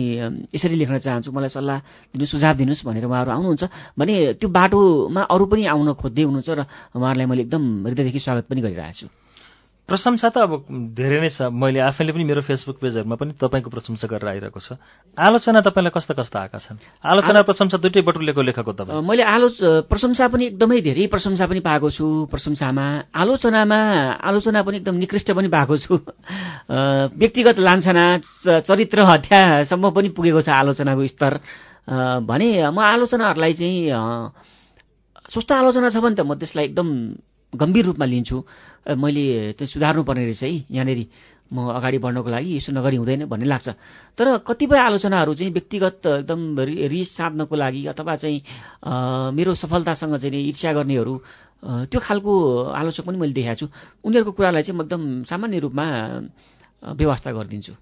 यसरी 0.53 0.75
लेख्न 0.75 0.97
चाहन्छु। 0.97 1.29
मलाई 1.31 1.49
सल्लाह 1.49 1.77
दिनु 2.13 2.25
सुझाव 2.25 2.53
दिनुहोस् 2.57 2.85
भनेर 2.85 3.05
उहाँहरू 3.05 3.31
आउनुहुन्छ। 3.31 3.63
भने 3.97 4.13
त्यो 4.37 4.49
बाटोमा 4.49 5.21
अरू 5.29 5.45
पनि 5.45 5.63
आउन 5.65 5.93
खोज्दै 5.97 6.23
हुनुहुन्छ 6.25 6.49
र 6.49 6.61
उहाँहरूलाई 6.93 7.25
मैले 7.25 7.41
एकदम 7.47 7.63
हृदयदेखि 7.87 8.19
स्वागत 8.19 8.45
पनि 8.49 8.61
गरिरहेको 8.61 8.97
छु 8.99 9.07
प्रशंसा 9.89 10.29
त 10.29 10.37
अब 10.45 10.51
धेरै 10.93 11.19
नै 11.19 11.29
छ। 11.33 11.49
मैले 11.49 11.81
आफैले 11.81 12.13
पनि 12.13 12.23
मेरो 12.23 12.41
फेसबुक 12.45 12.77
पेजहरूमा 12.77 13.15
पनि 13.17 13.33
तपाईँको 13.35 13.69
प्रशंसा 13.73 14.05
गरेर 14.05 14.29
आइरहेको 14.29 14.59
छ। 14.61 14.77
आलोचना 15.17 15.59
तपाईँलाई 15.65 15.91
कस्ता 15.91 16.13
कस्ता 16.13 16.37
आएका 16.45 16.59
छन्? 16.61 16.77
आलोचना 17.01 17.41
प्रशंसा 17.49 17.77
दुइटै 17.81 18.01
बटुलेको 18.05 18.41
लेखक 18.45 18.69
तपाईँ। 18.69 19.01
मैले 19.01 19.23
आलोच 19.25 19.89
प्रशंसा 19.89 20.29
पनि 20.29 20.45
एकदमै 20.53 20.79
धेरै 20.85 21.09
प्रशंसा 21.09 21.45
पनि 21.49 21.59
पाएको 21.65 21.89
छु 21.89 22.05
प्रशंसामा। 22.29 22.85
आलोचनामा 23.11 23.79
आलोचना 24.21 24.61
पनि 24.61 24.77
एकदम 24.79 24.95
निकृष्ट 25.01 25.33
पनि 25.33 25.49
पाएको 25.49 25.75
छु। 25.81 25.93
व्यक्तिगत 27.17 27.57
लान्छना 27.57 28.05
चरित्र 28.61 28.99
हत्यासम्म 29.09 29.85
पनि 29.89 30.09
पुगेको 30.13 30.41
छ 30.45 30.49
आलोचनाको 30.53 31.01
स्तर। 31.09 31.33
भने 32.29 32.49
म 32.69 32.77
आलोचनाहरूलाई 32.77 33.53
चाहिँ 33.57 33.89
स्वस्थ 35.29 35.51
आलोचना 35.51 35.89
छ 35.89 35.97
भने 35.97 36.15
त 36.15 36.21
म 36.21 36.37
त्यसलाई 36.37 36.65
एकदम 36.69 36.87
गम्भीर 37.53 37.85
रूपमा 37.85 38.05
लिन्छु। 38.05 38.37
मैले 38.93 39.53
त्यो 39.57 39.65
सुधार्नु 39.67 40.03
पर्ने 40.03 40.23
रहेछ 40.29 40.43
है 40.43 40.51
यहाँनिर 40.69 41.01
म 41.49 41.65
अगाडि 41.73 41.97
बढ्नको 41.97 42.29
लागि 42.29 42.49
यसो 42.61 42.71
नगरी 42.77 42.97
हुँदैन 43.01 43.25
भन्ने 43.25 43.45
लाग्छ। 43.49 43.69
तर 44.13 44.45
कतिपय 44.45 44.77
आलोचनाहरू 44.77 45.33
चाहिँ 45.33 45.51
व्यक्तिगत 45.57 46.05
एकदम 46.21 46.41
रिस 46.93 47.09
साध्नको 47.09 47.55
लागि 47.57 47.81
अथवा 47.89 48.15
चाहिँ 48.21 48.37
मेरो 49.33 49.57
सफलतासँग 49.57 50.15
चाहिँ 50.21 50.45
ईर्ष्या 50.53 50.73
गर्नेहरू 50.77 51.13
त्यो 51.89 51.99
खालको 52.05 52.33
आलोचक 52.69 53.01
पनि 53.01 53.17
मैले 53.17 53.33
देखाएको 53.33 53.65
छु। 53.65 53.67
उनीहरूको 54.05 54.31
कुरालाई 54.37 54.61
चाहिँ 54.61 54.77
म 54.77 54.81
एकदम 54.85 55.01
सामान्य 55.25 55.59
रूपमा 55.65 55.85
व्यवस्था 56.85 57.29
गरिदिन्छु। 57.33 57.73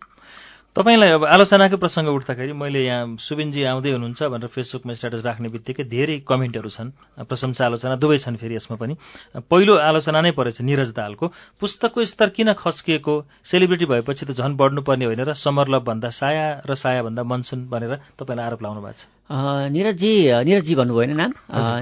तपाईँलाई 0.78 1.10
अब 1.10 1.24
आलोचनाकै 1.26 1.78
प्रसङ्ग 1.82 2.14
उठ्दाखेरि 2.14 2.54
मैले 2.54 2.86
यहाँ 2.86 3.18
सुबिनजी 3.18 3.66
आउँदै 3.66 3.92
हुनुहुन्छ 3.98 4.30
भनेर 4.30 4.50
फेसबुकमा 4.54 4.94
स्ट्याटस 4.94 5.26
राख्ने 5.26 5.50
बित्तिकै 5.50 5.90
धेरै 5.90 6.18
कमेन्टहरू 6.22 6.70
छन् 6.70 6.94
प्रशंसा 7.26 7.66
आलोचना 7.66 7.98
दुवै 7.98 8.22
छन् 8.22 8.38
फेरि 8.38 8.62
यसमा 8.62 8.78
पनि। 8.78 8.94
पहिलो 9.42 9.74
आलोचना 9.74 10.22
नै 10.22 10.38
परेछ 10.38 10.62
निरज 10.62 10.94
दालको। 10.94 11.34
पुस्तकको 11.58 12.06
स्तर 12.06 12.30
किन 12.30 12.54
खस्किएको? 12.54 13.14
सेलिब्रिटी 13.42 13.86
भएपछि 13.90 14.30
त 14.30 14.38
झन् 14.38 14.54
बढ्नुपर्ने 14.54 15.06
होइन 15.10 15.22
र 15.26 15.34
समरलभ 15.34 15.82
भन्दा 15.82 16.14
साया 16.14 16.62
र 16.62 16.78
साया 16.78 17.02
भन्दा 17.02 17.26
मनसुन 17.26 17.66
भनेर 17.74 18.14
तपाईँलाई 18.14 18.46
आरोप 18.46 18.62
लाउनु 18.62 18.82
भएको 18.86 19.02
छ। 19.02 19.17
निरजी 19.28 20.12
निरजी 20.48 20.74
भन्नुभयो 20.76 20.98
होइन 20.98 21.16
नाम? 21.20 21.32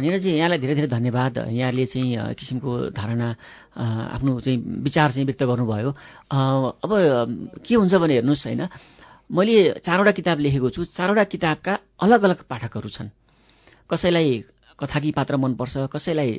निरजी 0.01 0.29
यहाँलाई 0.33 0.59
धेरै 0.59 0.75
धेरै 0.75 0.89
धन्यवाद। 0.89 1.33
यहाँले 1.53 1.85
चाहिँ 1.85 2.33
किसिमको 2.33 2.89
धारणा 2.89 3.27
आफ्नो 4.17 4.31
चाहिँ 4.41 4.57
विचार 4.81 5.07
चाहिँ 5.13 5.25
व्यक्त 5.29 5.43
गर्नुभयो। 5.45 5.89
अब 6.81 6.91
के 7.61 7.73
हुन्छ 7.75 7.93
भने 8.01 8.13
हेर्नुहोस् 8.17 8.45
होइन 8.49 8.61
मैले 9.29 9.77
चारवटा 9.77 10.11
किताब 10.17 10.37
लेखेको 10.41 10.69
छु। 10.69 10.81
चारवटा 10.89 11.23
किताबका 11.29 11.73
अलग 12.01 12.19
अलग 12.23 12.39
पाठकहरू 12.49 12.89
छन्। 12.89 13.09
कसैलाई 13.89 14.29
कथाकी 14.81 15.11
पात्र 15.13 15.37
मनपर्छ 15.37 15.93
कसैलाई 15.93 16.29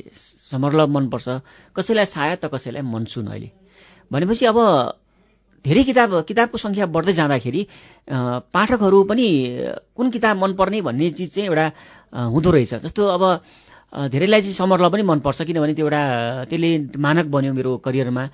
समरलभ 0.51 0.89
मनपर्छ 0.91 1.29
कसैलाई 1.71 2.07
सायद 2.11 2.39
त 2.43 2.51
कसैलाई 2.51 2.83
मनसुन 2.83 3.27
अहिले। 3.31 3.51
भनेपछि 4.11 4.45
अब 4.47 4.59
धेरै 5.67 5.83
किताब 5.91 6.11
किताबको 6.31 6.57
सङ्ख्या 6.63 6.87
बढ्दै 6.95 7.13
जाँदाखेरि 7.19 7.61
पाठकहरू 8.55 8.99
पनि 9.11 9.27
कुन 9.97 10.07
किताब 10.15 10.35
मनपर्ने 10.39 10.79
भन्ने 10.87 11.11
चिज 11.19 11.29
चाहिँ 11.35 11.49
एउटा 11.51 11.67
हुँदो 12.31 12.51
रहेछ। 12.55 12.73
जस्तो 12.87 13.03
अब 13.03 13.23
धेरैलाई 14.15 14.41
चाहिँ 14.47 14.55
समरलभ 14.55 14.93
पनि 14.95 15.03
मनपर्छ 15.11 15.43
किनभने 15.43 15.75
त्यो 15.75 15.87
एउटा 15.87 16.03
त्यसले 16.51 16.71
मानक 16.95 17.27
बन्यो 17.35 17.53
मेरो 17.59 17.73
करियरमा। 17.83 18.25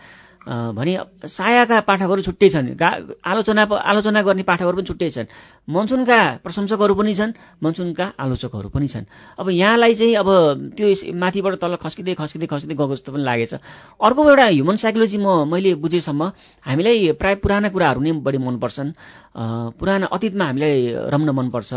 भने 0.42 0.92
सायाका 1.22 1.86
पाठकहरू 1.86 2.22
छुट्टै 2.26 2.48
छन्। 2.50 2.74
आलोचना 3.22 3.62
आलोचना 3.62 4.20
गर्ने 4.26 4.42
पाठकहरू 4.42 4.76
पनि 4.76 4.86
छुट्टै 4.90 5.10
छन्। 5.14 5.26
मनसुनका 5.70 6.42
प्रशंसकहरू 6.42 6.94
पनि 6.98 7.14
छन् 7.14 7.32
मनसुनका 7.62 8.06
आलोचकहरू 8.18 8.68
पनि 8.74 8.88
छन्। 8.90 9.06
अब 9.38 9.46
यहाँलाई 9.54 9.94
चाहिँ 9.94 10.14
अब 10.18 10.28
त्यो 10.74 11.14
माथिबाट 11.14 11.54
तल 11.62 11.74
खस्किँदै 11.78 12.14
खस्किँदै 12.18 12.46
खस्किँदै 12.50 12.74
गएको 12.74 12.94
जस्तो 12.94 13.12
पनि 13.14 13.22
लागेछ। 13.22 13.52
अर्को 14.02 14.20
एउटा 14.30 14.46
ह्युमन 14.50 14.76
साइकोलोजी 14.82 15.18
म 15.22 15.46
मैले 15.46 15.78
बुझेसम्म 15.78 16.22
हामीलाई 16.66 17.14
प्रायः 17.14 17.38
पुराना 17.38 17.68
कुराहरू 17.70 18.00
नै 18.02 18.12
बढी 18.26 18.38
मनपर्छन्। 18.42 18.90
पुराना 19.78 20.06
अतीतमा 20.10 20.44
हामीलाई 20.44 20.74
रम्न 21.06 21.28
मनपर्छ। 21.38 21.72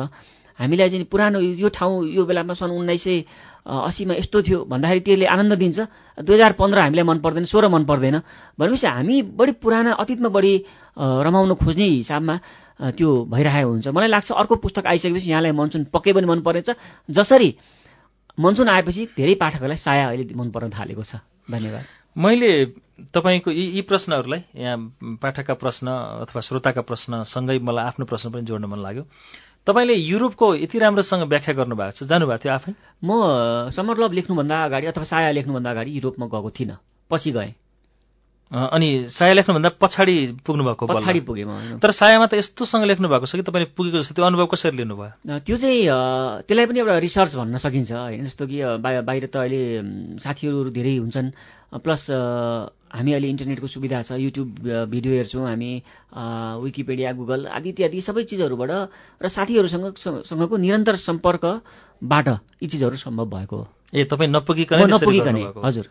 हामीलाई 0.60 0.90
चाहिँ 0.90 1.06
पुरानो 1.06 1.40
यो 1.62 1.70
ठाउँ 1.70 1.94
यो 2.18 2.24
बेलामा 2.26 2.54
सन् 2.56 2.72
उन्नाइस 2.72 3.04
सय 3.04 3.18
असीमा 3.66 4.14
यस्तो 4.22 4.38
थियो। 4.46 4.60
भन्दाखेरि 4.70 5.02
त्यसले 5.02 5.26
आनन्द 5.26 5.54
दिन्छ। 5.58 5.80
दुई 6.22 6.36
हजार 6.38 6.54
पन्ध्र 6.54 6.78
हामीलाई 6.86 7.06
मन 7.06 7.20
पर्दैन 7.26 7.46
सोह्र 7.50 7.68
मन 7.74 7.84
पर्दैन। 7.90 8.22
भनेपछि 8.60 8.88
हामी 8.88 9.16
बढी 9.34 9.52
पुराना 9.58 9.92
अतीतमा 9.98 10.30
बढी 10.30 10.54
रमाउन 10.98 11.54
खोज्ने 11.58 11.88
हिसाबमा 12.06 12.36
त्यो 12.94 13.10
भइरहेको 13.26 13.70
हुन्छ। 13.70 13.88
मलाई 13.90 14.10
लाग्छ 14.14 14.32
अर्को 14.32 14.56
पुस्तक 14.62 14.86
आइसकेपछि 14.86 15.30
यहाँलाई 15.32 15.52
मनसुन 15.52 15.84
पक्कै 15.90 16.14
पनि 16.14 16.28
मन 16.30 16.40
परेछ 16.46 16.70
जसरी 17.10 17.50
मनसुन 18.38 18.68
आएपछि 18.70 19.02
धेरै 19.18 19.34
पाठकहरूलाई 19.42 19.80
साया 19.82 20.06
अहिले 20.14 20.34
मन 20.36 20.50
पर्न 20.52 20.70
थालेको 20.70 21.04
छ। 21.04 21.24
धन्यवाद। 21.50 21.84
मैले 22.16 22.52
तपाईँको 23.12 23.52
यी 23.52 23.66
यी 23.76 23.82
प्रश्नहरूलाई 23.88 24.42
यहाँ 24.56 24.78
पाठकका 25.20 25.54
प्रश्न 25.60 25.88
अथवा 26.24 26.42
श्रोताका 26.42 26.82
प्रश्नसँगै 26.84 27.60
मलाई 27.60 27.86
आफ्नो 27.86 28.06
प्रश्न 28.06 28.32
पनि 28.32 28.44
जोड्न 28.48 28.66
मन 28.72 28.80
लाग्यो। 28.80 29.04
तपाईँले 29.68 29.94
युरोपको 29.94 30.48
यति 30.56 30.78
राम्रोसँग 30.80 31.24
व्याख्या 31.26 31.54
गर्नुभएको 31.56 31.92
छ 31.98 32.04
जानुभएको 32.06 32.44
थियो 32.44 32.54
आफै? 32.54 32.72
म 33.02 33.10
समर 33.74 33.98
लभ 33.98 34.12
लेख्नुभन्दा 34.14 34.56
अगाडि 34.64 34.86
अथवा 34.88 35.04
साया 35.04 35.32
लेख्नुभन्दा 35.32 35.70
अगाडि 35.72 35.92
युरोपमा 35.98 36.26
गएको 36.28 36.50
थिइनँ 36.50 36.78
पछि 37.12 37.32
गएँ। 37.32 37.54
अनि 38.52 39.10
साया 39.10 39.34
लेख्नुभन्दा 39.34 39.70
पछाडि 39.82 40.16
पुग्नु 40.46 40.64
भएको 40.64 40.86
पछाडि 40.86 41.20
पुगेँ 41.26 41.46
म 41.50 41.82
तर 41.82 41.92
सायामा 41.92 42.26
त 42.30 42.38
यस्तोसँग 42.38 42.86
लेख्नु 42.86 43.10
भएको 43.10 43.26
छ 43.26 43.42
कि 43.42 43.44
तपाईँले 43.44 43.74
पुगेको 43.74 43.98
जस्तो? 44.06 44.14
त्यो 44.16 44.26
अनुभव 44.26 44.46
कसरी 44.54 44.78
लिनुभयो? 44.86 45.42
त्यो 45.42 45.56
चाहिँ 45.58 46.46
त्यसलाई 46.46 46.66
पनि 46.70 46.80
एउटा 46.80 46.98
रिसर्च 47.02 47.32
भन्न 47.36 47.58
सकिन्छ 47.58 47.92
होइन? 47.92 48.24
जस्तो 48.30 48.46
कि 48.46 48.58
बाहिर 48.80 49.26
त 49.34 49.36
अहिले 49.42 49.62
साथीहरू 50.22 50.70
धेरै 50.72 50.94
हुन्छन्। 51.02 51.28
प्लस 51.74 52.04
हामी 52.96 53.12
अहिले 53.12 53.28
इन्टरनेटको 53.34 53.68
सुविधा 53.68 54.02
छ 54.06 54.16
युट्युब 54.22 54.48
भिडियो 54.94 55.14
हेर्छौँ 55.26 55.46
हामी 55.50 55.72
विकिपेडिया 56.64 57.12
गुगल 57.18 57.50
आदि 57.50 57.70
इत्यादि 57.76 58.00
सबै 58.00 58.24
चिजहरूबाट 58.30 58.72
र 59.20 59.26
साथीहरूसँग 59.26 60.24
सँगको 60.30 60.56
निरन्तर 60.56 60.96
सम्पर्कबाट 61.02 62.28
यी 62.62 62.68
चिजहरू 62.70 62.96
सम्भव 62.96 63.26
भएको 63.26 63.56
हो। 63.58 63.68
ए 63.90 64.06
तपाईँ 64.06 64.30
नपुगिकन 64.32 64.96
नपुगिकन 64.96 65.36
हजुर। 65.66 65.90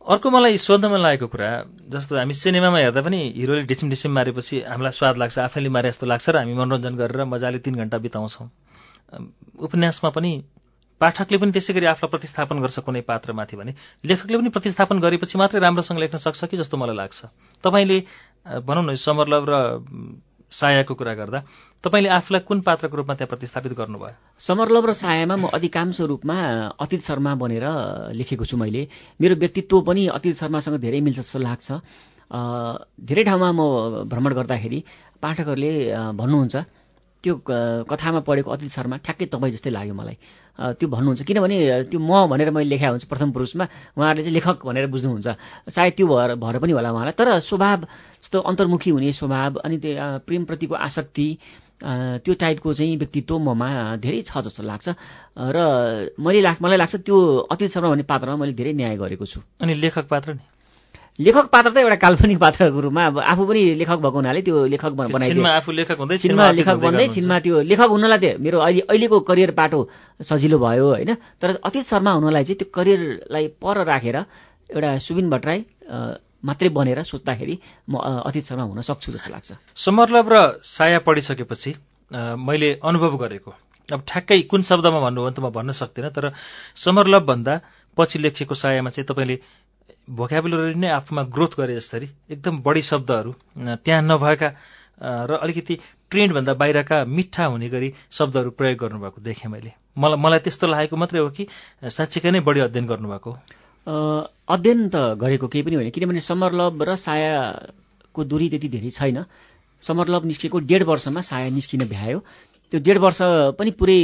अर्को 0.00 0.30
मलाई 0.30 0.56
सोध्न 0.56 0.88
मन 0.88 1.00
लागेको 1.00 1.26
कुरा 1.28 1.48
जस्तो 1.92 2.16
हामी 2.16 2.34
सिनेमामा 2.34 2.78
हेर्दा 2.78 3.00
पनि 3.04 3.20
हिरोले 3.36 3.62
ढिसिम 3.68 3.88
ढिसिम 3.90 4.12
मारेपछि 4.16 4.60
हामीलाई 4.64 4.92
स्वाद 4.96 5.16
लाग्छ 5.20 5.38
आफैले 5.38 5.68
मारे 5.68 5.88
जस्तो 5.92 6.06
लाग्छ 6.08 6.28
र 6.32 6.36
हामी 6.40 6.54
मनोरञ्जन 6.56 6.96
गरेर 6.96 7.24
मजाले 7.28 7.58
तिन 7.60 7.74
घन्टा 7.84 7.98
बिताउँछौँ। 8.00 8.48
उपन्यासमा 9.60 10.10
पनि 10.16 10.32
पाठकले 11.00 11.36
पनि 11.36 11.52
त्यसै 11.52 11.72
गरी 11.76 11.86
आफूलाई 11.92 12.10
प्रतिस्थापन 12.16 12.56
गर्छ 12.64 12.78
कुनै 12.80 13.00
पात्रमाथि 13.04 13.56
भने। 13.60 13.72
लेखकले 14.00 14.36
पनि 14.40 14.48
प्रतिस्थापन 14.56 14.96
गरेपछि 15.04 15.36
मात्रै 15.36 15.60
राम्रोसँग 15.60 15.98
लेख्न 16.00 16.16
सक्छ 16.16 16.48
कि 16.48 16.56
जस्तो 16.56 16.76
मलाई 16.80 16.96
लाग्छ? 16.96 17.20
तपाईँले 17.60 17.98
भनौँ 18.64 18.84
न 18.88 18.96
समरलभ 18.96 19.44
र 19.44 19.54
सायाको 20.50 20.94
कुरा 20.94 21.14
गर्दा 21.14 21.40
तपाईँले 21.84 22.08
आफूलाई 22.10 22.40
कुन 22.48 22.60
पात्रको 22.66 22.96
रूपमा 22.96 23.14
त्यहाँ 23.14 23.30
प्रतिस्थापित 23.30 23.72
गर्नुभयो? 23.72 24.14
समरलभ 24.38 24.84
र 24.86 24.92
सायामा 24.92 25.36
म 25.36 25.44
अधिकांश 25.54 26.00
रूपमा 26.10 26.36
अतित 26.74 27.00
शर्मा 27.06 27.32
बनेर 27.38 27.64
लेखेको 28.18 28.44
छु 28.44 28.56
मैले। 28.56 28.82
मेरो 29.20 29.34
व्यक्तित्व 29.38 29.80
पनि 29.86 30.06
अतित 30.10 30.34
शर्मासँग 30.36 30.76
धेरै 30.80 31.00
मिल्छ 31.00 31.18
जस्तो 31.20 31.38
लाग्छ 31.38 31.68
धेरै 32.30 33.22
ठाउँमा 33.24 33.50
म 33.52 33.60
भ्रमण 34.10 34.32
गर्दाखेरि 34.34 34.78
पाठकहरूले 35.22 35.72
भन्नुहुन्छ 36.18 36.56
त्यो 37.22 37.34
कथामा 37.90 38.20
पढेको 38.24 38.50
अतित 38.50 38.70
शर्मा 38.72 38.96
ठ्याक्कै 39.04 39.26
तपाईँ 39.28 39.52
जस्तै 39.52 39.70
लाग्यो 39.70 39.94
मलाई। 39.94 40.16
त्यो 40.80 40.86
भन्नुहुन्छ 40.88 41.22
किनभने 41.28 41.56
त्यो 41.90 42.00
म 42.00 42.28
भनेर 42.32 42.50
मैले 42.50 42.68
लेखा 42.72 42.88
हुन्छ 42.96 43.04
प्रथम 43.08 43.30
पुरुषमा 43.32 43.64
उहाँहरूले 43.96 44.22
चाहिँ 44.24 44.34
लेखक 44.36 44.64
भनेर 44.64 44.86
बुझ्नुहुन्छ। 44.92 45.28
सायद 45.68 45.92
त्यो 45.96 46.06
भएर 46.08 46.30
भएर 46.40 46.56
पनि 46.60 46.72
होला 46.72 46.90
उहाँलाई। 46.92 47.14
तर 47.16 47.28
स्वभाव 47.44 47.80
जस्तो 48.24 48.38
अन्तर्मुखी 48.40 48.90
हुने 48.90 49.12
स्वभाव 49.12 49.52
अनि 49.64 49.76
त्यो 49.78 49.92
प्रेमप्रतिको 50.28 50.74
आसक्ति 50.74 51.28
त्यो 51.80 52.32
टाइपको 52.40 52.72
चाहिँ 52.76 52.96
व्यक्तित्व 52.96 53.38
ममा 53.40 53.68
धेरै 54.04 54.20
छ 54.28 54.32
जस्तो 54.44 54.62
लाग्छ। 54.64 54.86
र 55.36 56.12
मैले 56.20 56.40
मलाई 56.60 56.76
लाग्छ 56.76 56.94
त्यो 57.08 57.16
अतित 57.52 57.68
शर्मा 57.72 57.88
भन्ने 57.88 58.04
पात्रमा 58.04 58.36
मैले 58.36 58.52
धेरै 58.52 58.72
न्याय 58.76 58.96
गरेको 59.00 59.24
छु। 59.24 59.40
अनि 59.60 59.74
लेखक 59.80 60.08
पात्र 60.08 60.36
नि? 60.36 60.44
लेखक 61.20 61.46
पात्र 61.52 61.70
त 61.70 61.76
एउटा 61.84 61.96
काल्पनिक 62.00 62.38
पात्रको 62.40 62.80
रूपमा 62.80 63.02
अब 63.06 63.18
आफू 63.20 63.42
पनि 63.44 63.60
लेखक 63.80 63.98
भएको 64.00 64.18
हुनाले 64.20 64.40
त्यो 64.40 64.56
लेखक 64.72 64.92
बनाइदिनु 64.96 65.44
आफू 65.60 65.70
लेखक 65.72 65.98
हुँदै 66.00 66.16
छिनमा 66.24 66.44
लेखक 66.56 66.78
बन्दै 66.80 67.06
छिनमा 67.14 67.36
त्यो 67.44 67.56
लेखक 67.70 67.90
हुनलाई 67.92 68.18
त्यो 68.18 68.32
मेरो 68.40 68.58
अहिले 68.64 68.80
अहिलेको 68.88 69.16
करियर 69.28 69.50
बाटो 69.52 69.80
सजिलो 70.24 70.58
भयो 70.58 70.86
होइन? 70.96 71.10
तर 71.40 71.48
अतीत 71.60 71.84
शर्मा 71.92 72.10
हुनलाई 72.16 72.44
चाहिँ 72.48 72.58
त्यो 72.60 72.68
करियरलाई 72.72 73.44
पर 73.60 73.76
राखेर 73.84 74.16
एउटा 74.70 74.90
सुबिन 75.04 75.26
भट्टराई 75.30 75.60
मात्रै 76.40 76.68
बनेर 76.72 76.98
सोच्दाखेरि 77.04 77.54
म 77.90 78.00
अतीत 78.00 78.44
शर्मा 78.48 78.64
हुन 78.64 78.80
सक्छु 78.80 79.12
जस्तो 79.12 79.30
लाग्छ। 79.30 79.50
समरलभ 79.76 80.26
र 80.32 80.36
साया 80.64 80.98
पढिसकेपछि 81.04 81.70
मैले 82.38 82.68
अनुभव 82.80 83.12
गरेको। 83.20 83.50
अब 83.88 84.00
ठ्याक्कै 84.06 84.40
कुन 84.48 84.62
शब्दमा 84.62 84.98
भन्नुभयो 85.04 85.26
भने 85.26 85.36
त 85.36 85.40
म 85.42 85.50
भन्न 85.50 85.70
सक्दिनँ 85.76 86.10
तर 86.16 86.32
समरलभ 86.78 87.22
भन्दा 87.26 87.54
पछि 87.98 88.18
लेखिएको 88.22 88.54
सायामा 88.54 88.90
चाहिँ 88.94 89.06
तपाईँले 89.10 89.36
भोक्याबुलरी 90.10 90.74
नै 90.74 90.88
आफूमा 90.90 91.22
ग्रोथ 91.34 91.52
गरे 91.58 91.74
जसरी 91.76 92.08
एकदम 92.30 92.54
बढी 92.66 92.82
शब्दहरू 92.82 93.30
त्यहाँ 93.84 94.02
नभएका 94.02 94.48
र 95.00 95.30
अलिकति 95.42 95.74
ट्रेन्डभन्दा 96.10 96.52
बाहिरका 96.60 96.96
मिठा 97.06 97.44
हुने 97.46 97.68
गरी 97.70 97.88
शब्दहरू 98.10 98.50
प्रयोग 98.58 98.78
गर्नुभएको 98.78 99.18
देखेँ 99.22 99.50
मैले। 99.50 99.70
मलाई 99.96 100.18
मलाई 100.18 100.38
त्यस्तो 100.44 100.66
लागेको 100.66 100.96
मात्रै 100.96 101.20
हो 101.20 101.30
कि 101.30 101.46
साँच्चीकै 101.86 102.30
नै 102.30 102.40
बढी 102.42 102.60
अध्ययन 102.66 102.86
गर्नुभएको 102.90 103.30
अध्ययन 103.86 104.80
त 104.92 104.96
गरेको 105.16 105.46
केही 105.48 105.62
पनि 105.64 105.74
होइन 105.78 105.90
किनभने 105.94 106.20
समरलभ 106.20 106.82
र 106.82 106.90
सायाको 107.00 108.20
दूरी 108.26 108.46
त्यति 108.50 108.68
धेरै 108.68 108.90
छैन। 108.90 109.24
समरलभ 109.82 110.22
निस्केको 110.26 110.58
डेढ 110.68 110.82
वर्षमा 110.84 111.20
साया 111.24 111.48
निस्किन 111.48 111.88
भ्यायो। 111.88 112.18
त्यो 112.72 112.78
डेढ 112.84 112.98
वर्ष 113.00 113.18
पनि 113.56 113.70
पुरै 113.72 113.98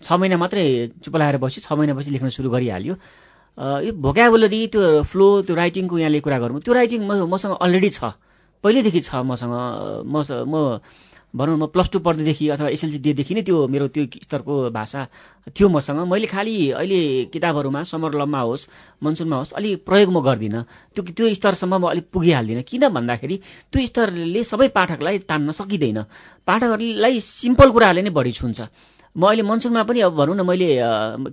छ 0.00 0.08
महिना 0.12 0.36
मात्रै 0.38 0.64
चुप 1.02 1.16
लगाएर 1.16 1.36
बस्यो 1.42 1.60
छ 1.66 1.68
महिनापछि 1.74 2.10
लेख्न 2.14 2.28
सुरु 2.30 2.48
गरिहाल्यो। 2.54 2.94
यो 3.60 3.92
भोकाबुलरी 3.92 4.60
त्यो 4.72 5.02
फ्लो 5.04 5.26
त्यो 5.44 5.54
राइटिङको 5.54 5.98
यहाँले 6.00 6.20
कुरा 6.24 6.38
गरौँ 6.40 6.60
त्यो 6.64 6.72
राइटिङ 6.74 7.00
म 7.04 7.28
मसँग 7.28 7.60
अलरेडी 7.60 7.90
छ। 7.92 8.16
पहिल्यैदेखि 8.64 9.00
छ 9.04 9.20
मसँग 9.20 9.52
म 10.08 10.16
म 10.48 10.80
भनौँ 11.30 11.56
म 11.56 11.66
प्लस 11.70 11.88
टू 11.92 11.98
पढ्दैदेखि 12.02 12.48
अथवा 12.56 12.68
एसएलसी 12.74 12.98
दिएदेखि 12.98 13.34
नै 13.34 13.42
त्यो 13.46 13.56
मेरो 13.70 13.86
त्यो 13.94 14.04
स्तरको 14.26 14.74
भाषा 14.74 15.00
थियो 15.54 15.68
मसँग। 15.70 16.02
मैले 16.08 16.26
खालि 16.26 16.74
अहिले 16.74 17.30
किताबहरूमा 17.30 17.82
समरलममा 17.86 18.40
होस् 18.40 18.64
मनसुनमा 18.98 19.36
होस् 19.38 19.54
अलिक 19.54 19.84
प्रयोग 19.86 20.10
म 20.10 20.18
गर्दिनँ। 20.26 20.62
त्यो 20.90 21.02
त्यो 21.14 21.30
स्तरसम्म 21.30 21.74
म 21.78 21.84
अलिक 21.86 22.10
पुगिहाल्दिनँ। 22.10 22.66
किन 22.66 22.82
भन्दाखेरि 22.90 23.36
त्यो 23.70 23.86
स्तरले 23.86 24.42
सबै 24.42 24.68
पाठकलाई 24.74 25.18
तान्न 25.22 25.54
सकिँदैन। 25.54 25.98
पाठकहरूलाई 26.48 27.14
सिम्पल 27.20 27.68
कुराहरूले 27.70 28.02
नै 28.02 28.10
बढी 28.10 28.32
छुन्छ। 28.34 28.60
म 29.16 29.26
अहिले 29.26 29.42
मनसुनमा 29.42 29.82
पनि 29.82 30.00
अब 30.06 30.14
भनौँ 30.14 30.36
न 30.36 30.46
मैले 30.46 30.68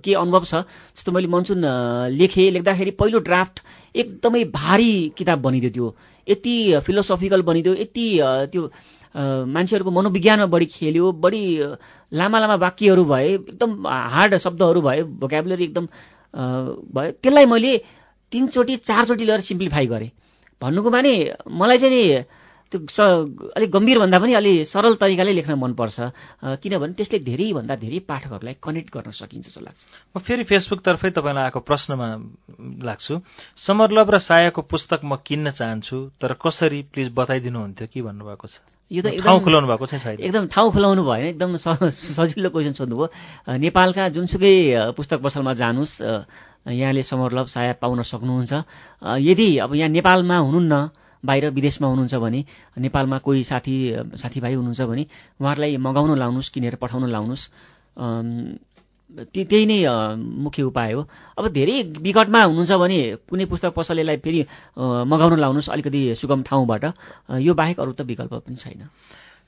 के 0.02 0.14
अनुभव 0.14 0.44
छ 0.44 0.66
जस्तो 0.98 1.12
मैले 1.12 1.28
मनसुन 1.30 1.62
लेखेँ 2.10 2.50
लेख्दाखेरि 2.50 2.90
पहिलो 2.98 3.18
ड्राफ्ट 3.22 3.60
एकदमै 3.94 4.44
भारी 4.50 4.92
किताब 5.18 5.38
बनिदियो 5.38 5.70
त्यो। 5.70 5.86
यति 6.26 6.54
फिलोसफिकल 6.86 7.42
बनिदियो 7.42 7.74
यति 7.74 8.06
त्यो 8.50 8.62
मान्छेहरूको 9.14 9.90
मनोविज्ञानमा 9.90 10.46
बढी 10.46 10.66
खेल्यो 10.66 11.12
बढी 11.22 11.42
लामा 12.12 12.38
लामा 12.38 12.54
वाक्यहरू 12.66 13.04
भए 13.04 13.28
एकदम 13.34 13.70
हार्ड 13.86 14.36
शब्दहरू 14.36 14.80
भए 14.82 15.02
भोकेबुलरी 15.22 15.64
एकदम 15.64 15.86
भयो 16.94 17.10
त्यसलाई 17.22 17.46
मैले 17.46 17.72
तिनचोटि 18.32 18.76
चारचोटि 18.84 19.24
लिएर 19.24 19.40
सिम्प्लिफाई 19.40 19.86
गरेँ। 19.86 20.10
भन्नुको 20.60 20.90
माने 20.90 21.12
मलाई 21.46 21.78
चाहिँ 21.78 21.94
नि 21.94 22.02
त्यो 22.68 22.78
स 22.84 23.00
अलिक 23.56 23.70
गम्भीरभन्दा 23.72 24.18
पनि 24.20 24.32
अलि 24.36 24.52
सरल 24.68 24.94
तरिकाले 25.00 25.32
लेख्न 25.32 25.56
मनपर्छ। 25.56 25.96
किनभने 26.60 26.92
त्यसले 27.00 27.18
धेरैभन्दा 27.24 27.74
धेरै 27.80 27.98
पाठकहरूलाई 28.04 28.56
कनेक्ट 28.60 28.88
गर्न 28.92 29.10
सकिन्छ 29.16 29.46
जस्तो 29.48 29.60
लाग्छ। 29.64 29.80
म 30.12 30.20
फेरि 30.20 30.44
फेसबुकतर्फै 30.44 31.10
तपाईँलाई 31.16 31.44
आएको 31.48 31.60
प्रश्नमा 31.64 32.06
लाग्छु। 32.84 33.14
समरलभ 33.56 34.08
र 34.12 34.16
सायाको 34.20 34.60
पुस्तक 34.68 35.00
म 35.00 35.16
किन्न 35.24 35.56
चाहन्छु 35.56 36.20
तर 36.20 36.36
कसरी? 36.36 36.92
प्लिज 36.92 37.08
बताइदिनुहुन्थ्यो 37.16 37.86
कि 37.88 37.98
भन्नुभएको 38.04 38.46
छ? 38.46 38.60
यो 38.88 39.00
त 39.04 39.20
ठाउँ 39.20 39.40
खुलाउनु 39.44 39.68
भएको 39.68 39.86
छैन। 39.88 40.20
एकदम 40.24 40.44
ठाउँ 40.48 40.68
खुलाउनु 40.72 41.02
भएन 41.04 41.24
एकदम 41.36 41.56
सजिलो 41.56 42.48
क्वेसन 42.48 42.72
सोध्नुभयो। 42.76 43.08
नेपालका 43.60 44.08
जुनसुकै 44.12 44.52
पुस्तक 44.96 45.18
पसलमा 45.24 45.52
जानुहोस्। 45.56 45.94
यहाँले 46.68 47.02
समरलभ 47.04 47.46
साया 47.48 47.72
पाउन 47.80 48.00
सक्नुहुन्छ। 48.04 48.52
यदि 49.24 49.48
अब 49.64 49.72
यहाँ 49.76 49.88
नेपालमा 49.92 50.36
हुनुहुन्न 50.36 50.74
बाहिर 51.24 51.50
विदेशमा 51.50 51.86
हुनुहुन्छ 51.88 52.14
भने 52.14 52.44
नेपालमा 52.78 53.18
कोही 53.18 53.44
साथी 53.44 53.74
साथीभाइ 54.16 54.54
हुनुहुन्छ 54.54 54.82
भने 54.82 55.06
उहाँहरूलाई 55.40 55.76
मगाउन 55.76 56.18
लाउनुहोस् 56.18 56.50
किनेर 56.50 56.74
पठाउन 56.76 57.08
लाउनुहोस्। 57.10 57.44
त्यही 59.34 59.66
नै 59.66 59.78
मुख्य 60.16 60.62
उपाय 60.62 60.92
हो। 60.92 61.02
अब 61.38 61.48
धेरै 61.48 61.76
विकटमा 62.04 62.42
हुनुहुन्छ 62.44 62.72
भने 62.72 62.98
कुनै 63.24 63.44
पुस्तक 63.48 63.72
पसलेलाई 63.74 64.16
फेरि 64.20 64.40
मगाउन 64.78 65.38
लाउनुहोस् 65.40 65.70
अलिकति 65.72 66.14
सुगम 66.14 66.42
ठाउँबाट। 66.44 66.84
यो 67.40 67.52
बाहेक 67.54 67.80
अरू 67.80 67.92
त 67.92 68.00
विकल्प 68.04 68.34
पनि 68.44 68.56
छैन। 68.56 68.88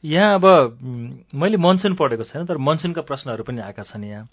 यहाँ 0.05 0.35
अब 0.35 0.45
मैले 1.35 1.57
मनसुन 1.61 1.95
पढेको 1.95 2.25
छैन 2.25 2.47
तर 2.49 2.57
मनसुनका 2.57 3.03
प्रश्नहरू 3.05 3.45
पनि 3.45 3.61
आएका 3.61 3.83
छन् 3.85 4.05
यहाँ। 4.05 4.25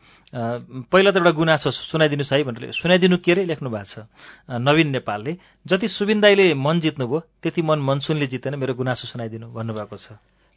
पहिला 0.87 1.11
त 1.11 1.17
एउटा 1.19 1.31
गुनासो 1.35 1.71
सुनाइदिनुहोस् 1.71 2.33
है 2.33 2.43
भनेर 2.47 2.71
सुनाइदिनु 2.71 3.17
के 3.19 3.31
अरे? 3.31 3.43
लेख्नु 3.51 3.69
भएको 3.69 3.83
छ। 3.83 4.07
नवीन 4.47 4.87
नेपालले 4.95 5.31
जति 5.67 5.87
सुबिन 5.91 6.23
दाईले 6.23 6.53
मन 6.55 6.79
जित्नुभयो 6.79 7.19
त्यति 7.43 7.61
मन 7.61 7.79
मनसुनले 7.83 8.27
जितेन 8.31 8.55
मेरो 8.55 8.73
गुनासो 8.79 9.11
सुनाइदिनु 9.11 9.51
भन्नुभएको 9.51 9.97
छ। 9.99 10.15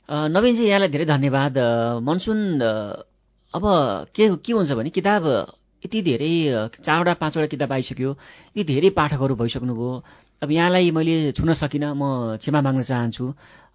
नवीनजी 0.08 0.64
यहाँलाई 0.66 0.88
धेरै 0.94 1.06
धन्यवाद। 1.10 1.58
मनसुन 2.06 2.38
अब 3.54 3.64
के 4.14 4.24
के 4.38 4.52
हुन्छ 4.52 4.70
भने 4.78 4.90
किताब 4.94 5.26
यति 5.82 5.98
धेरै 6.06 6.32
चारवटा 6.86 7.12
पाँचवटा 7.18 7.46
किताब 7.50 7.72
आइसक्यो 7.72 8.10
यति 8.54 8.62
धेरै 8.62 8.90
पाठकहरू 8.94 9.34
भइसक्नुभयो। 9.34 9.90
अब 10.42 10.50
यहाँलाई 10.50 10.90
मैले 10.90 11.32
छुन 11.36 11.52
सकिनँ 11.52 11.92
म 11.98 12.36
क्षमा 12.40 12.60
माग्न 12.62 12.82
चाहन्छु। 12.82 13.24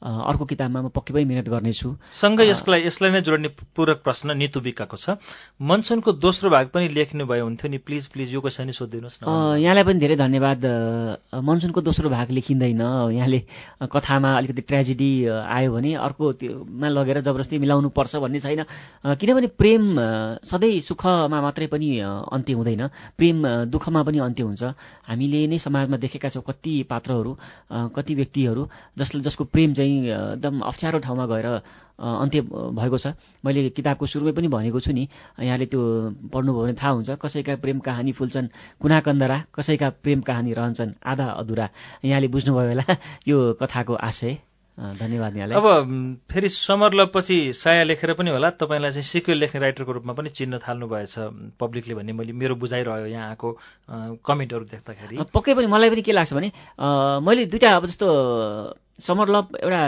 अर्को 0.02 0.46
किताबमा 0.46 0.80
म 0.82 0.88
पक्कै 0.92 1.14
पनि 1.14 1.26
मिहिनेत 1.26 1.50
गर्नेछु। 1.50 1.90
सँगै 2.20 2.46
यसलाई 2.52 2.80
यसलाई 2.86 3.12
नै 3.16 3.22
जोड्ने 3.24 3.50
पूरक 3.74 4.04
प्रश्न 4.04 4.36
नितु 4.38 4.60
बिकाको 4.62 4.98
छ। 4.98 5.18
मनसुनको 5.58 6.20
दोस्रो 6.20 6.50
भाग 6.52 6.70
पनि 6.70 6.92
लेख्नु 6.92 7.26
भयो 7.26 7.44
हुन्थ्यो 7.48 7.68
नि 7.72 7.78
प्लिज 7.80 8.12
प्लिज 8.14 8.34
यो 8.34 8.40
क्वेसन 8.44 8.70
नि 8.70 8.74
सोधिदिनुहोस् 8.76 9.20
न। 9.24 9.58
यहाँलाई 9.64 9.84
पनि 9.88 10.00
धेरै 10.00 10.16
धन्यवाद। 10.20 10.62
मनसुनको 11.32 11.80
दोस्रो 11.82 12.10
भाग 12.12 12.28
लेखिँदैन। 12.32 12.82
यहाँले 13.16 13.40
कथामा 13.88 14.30
अलिकति 14.38 14.62
ट्रेजेडी 14.62 15.12
आयो 15.32 15.70
भने 15.74 15.92
अर्को 15.98 16.26
त्योमा 16.44 16.88
लगेर 16.92 17.18
जबरजस्ती 17.26 17.58
मिलाउनु 17.64 17.90
पर्छ 17.90 18.16
भन्ने 18.22 18.40
छैन। 18.44 18.62
किनभने 19.16 19.48
प्रेम 19.58 19.84
सधैँ 20.44 20.80
सुखमा 20.86 21.38
मात्रै 21.42 21.68
पनि 21.72 21.90
अन्त्य 22.36 22.54
हुँदैन। 22.54 22.84
प्रेम 23.18 23.38
दुःखमा 23.72 24.02
पनि 24.04 24.18
अन्त्य 24.22 24.44
हुन्छ। 24.44 24.64
हामीले 25.08 25.42
नै 25.48 25.58
समाजमा 25.58 25.98
देखेका 25.98 26.30
छौँ 26.30 26.44
कति 26.44 26.74
पात्रहरू 26.90 27.32
कति 27.96 28.14
व्यक्तिहरू 28.16 28.64
जसले 28.98 29.22
जसको 29.22 29.44
प्रेम 29.50 29.74
चाहिँ 29.74 29.85
अ, 29.86 30.40
एकदम 30.40 30.60
अप्ठ्यारो 30.62 31.00
ठाउँमा 31.00 31.26
गएर 31.26 31.48
अन्त्य 31.96 32.42
भएको 32.76 32.98
छ। 32.98 33.08
मैले 33.46 33.70
किताबको 33.72 34.06
सुरुमै 34.06 34.32
पनि 34.36 34.48
भनेको 34.52 34.80
छु 34.84 34.92
नि 34.92 35.08
यहाँले 35.40 35.66
त्यो 35.72 35.82
पढ्नुभयो 36.34 36.64
भने 36.64 36.74
थाहा 36.76 36.92
हुन्छ। 36.92 37.10
कसैका 37.24 37.56
प्रेम 37.64 37.80
कहानी 37.80 38.12
फुल्छन् 38.12 38.48
कुना 38.82 39.00
कन्दरा 39.00 39.38
कसैका 39.56 39.90
प्रेम 40.04 40.20
कहानी 40.28 40.52
रहन्छन् 40.54 41.00
आधा 41.00 41.26
अधुरा। 41.40 41.68
यहाँले 42.04 42.28
बुझ्नुभयो 42.28 42.68
होला 42.70 42.86
यो 43.28 43.38
कथाको 43.62 43.94
आशय। 43.96 44.38
धन्यवाद 44.76 45.36
यहाँलाई। 45.40 45.56
अब 45.56 46.20
फेरि 46.28 46.50
समरलपछि 46.52 47.56
साया 47.56 47.84
लेखेर 47.88 48.12
पनि 48.20 48.30
होला। 48.36 48.60
तपाईँलाई 48.60 48.92
चाहिँ 48.92 49.08
सिक्वेल 49.08 49.38
लेख्ने 49.40 49.62
राइटरको 49.64 49.92
रूपमा 50.04 50.14
पनि 50.20 50.30
चिन्न 50.36 50.60
थाल्नु 50.60 50.88
भएछ 50.92 51.16
पब्लिकले 51.56 51.96
भन्ने 51.96 52.12
मैले 52.12 52.36
मेरो 52.36 52.56
बुझाइरह्यो 52.60 53.08
यहाँ 53.08 53.40
आएको 53.40 53.48
कमेन्टहरू 54.20 54.66
देख्दाखेरि। 54.76 55.16
पक्कै 55.32 55.54
पनि 55.56 55.68
मलाई 55.72 55.90
पनि 55.96 56.02
के 56.04 56.12
लाग्छ 56.12 56.34
भने 56.36 56.52
मैले 57.24 57.46
दुइटा 57.48 57.72
अब 57.72 57.86
जस्तो 57.88 58.08
समर 59.00 59.28
लभ 59.30 59.46
एउटा 59.64 59.82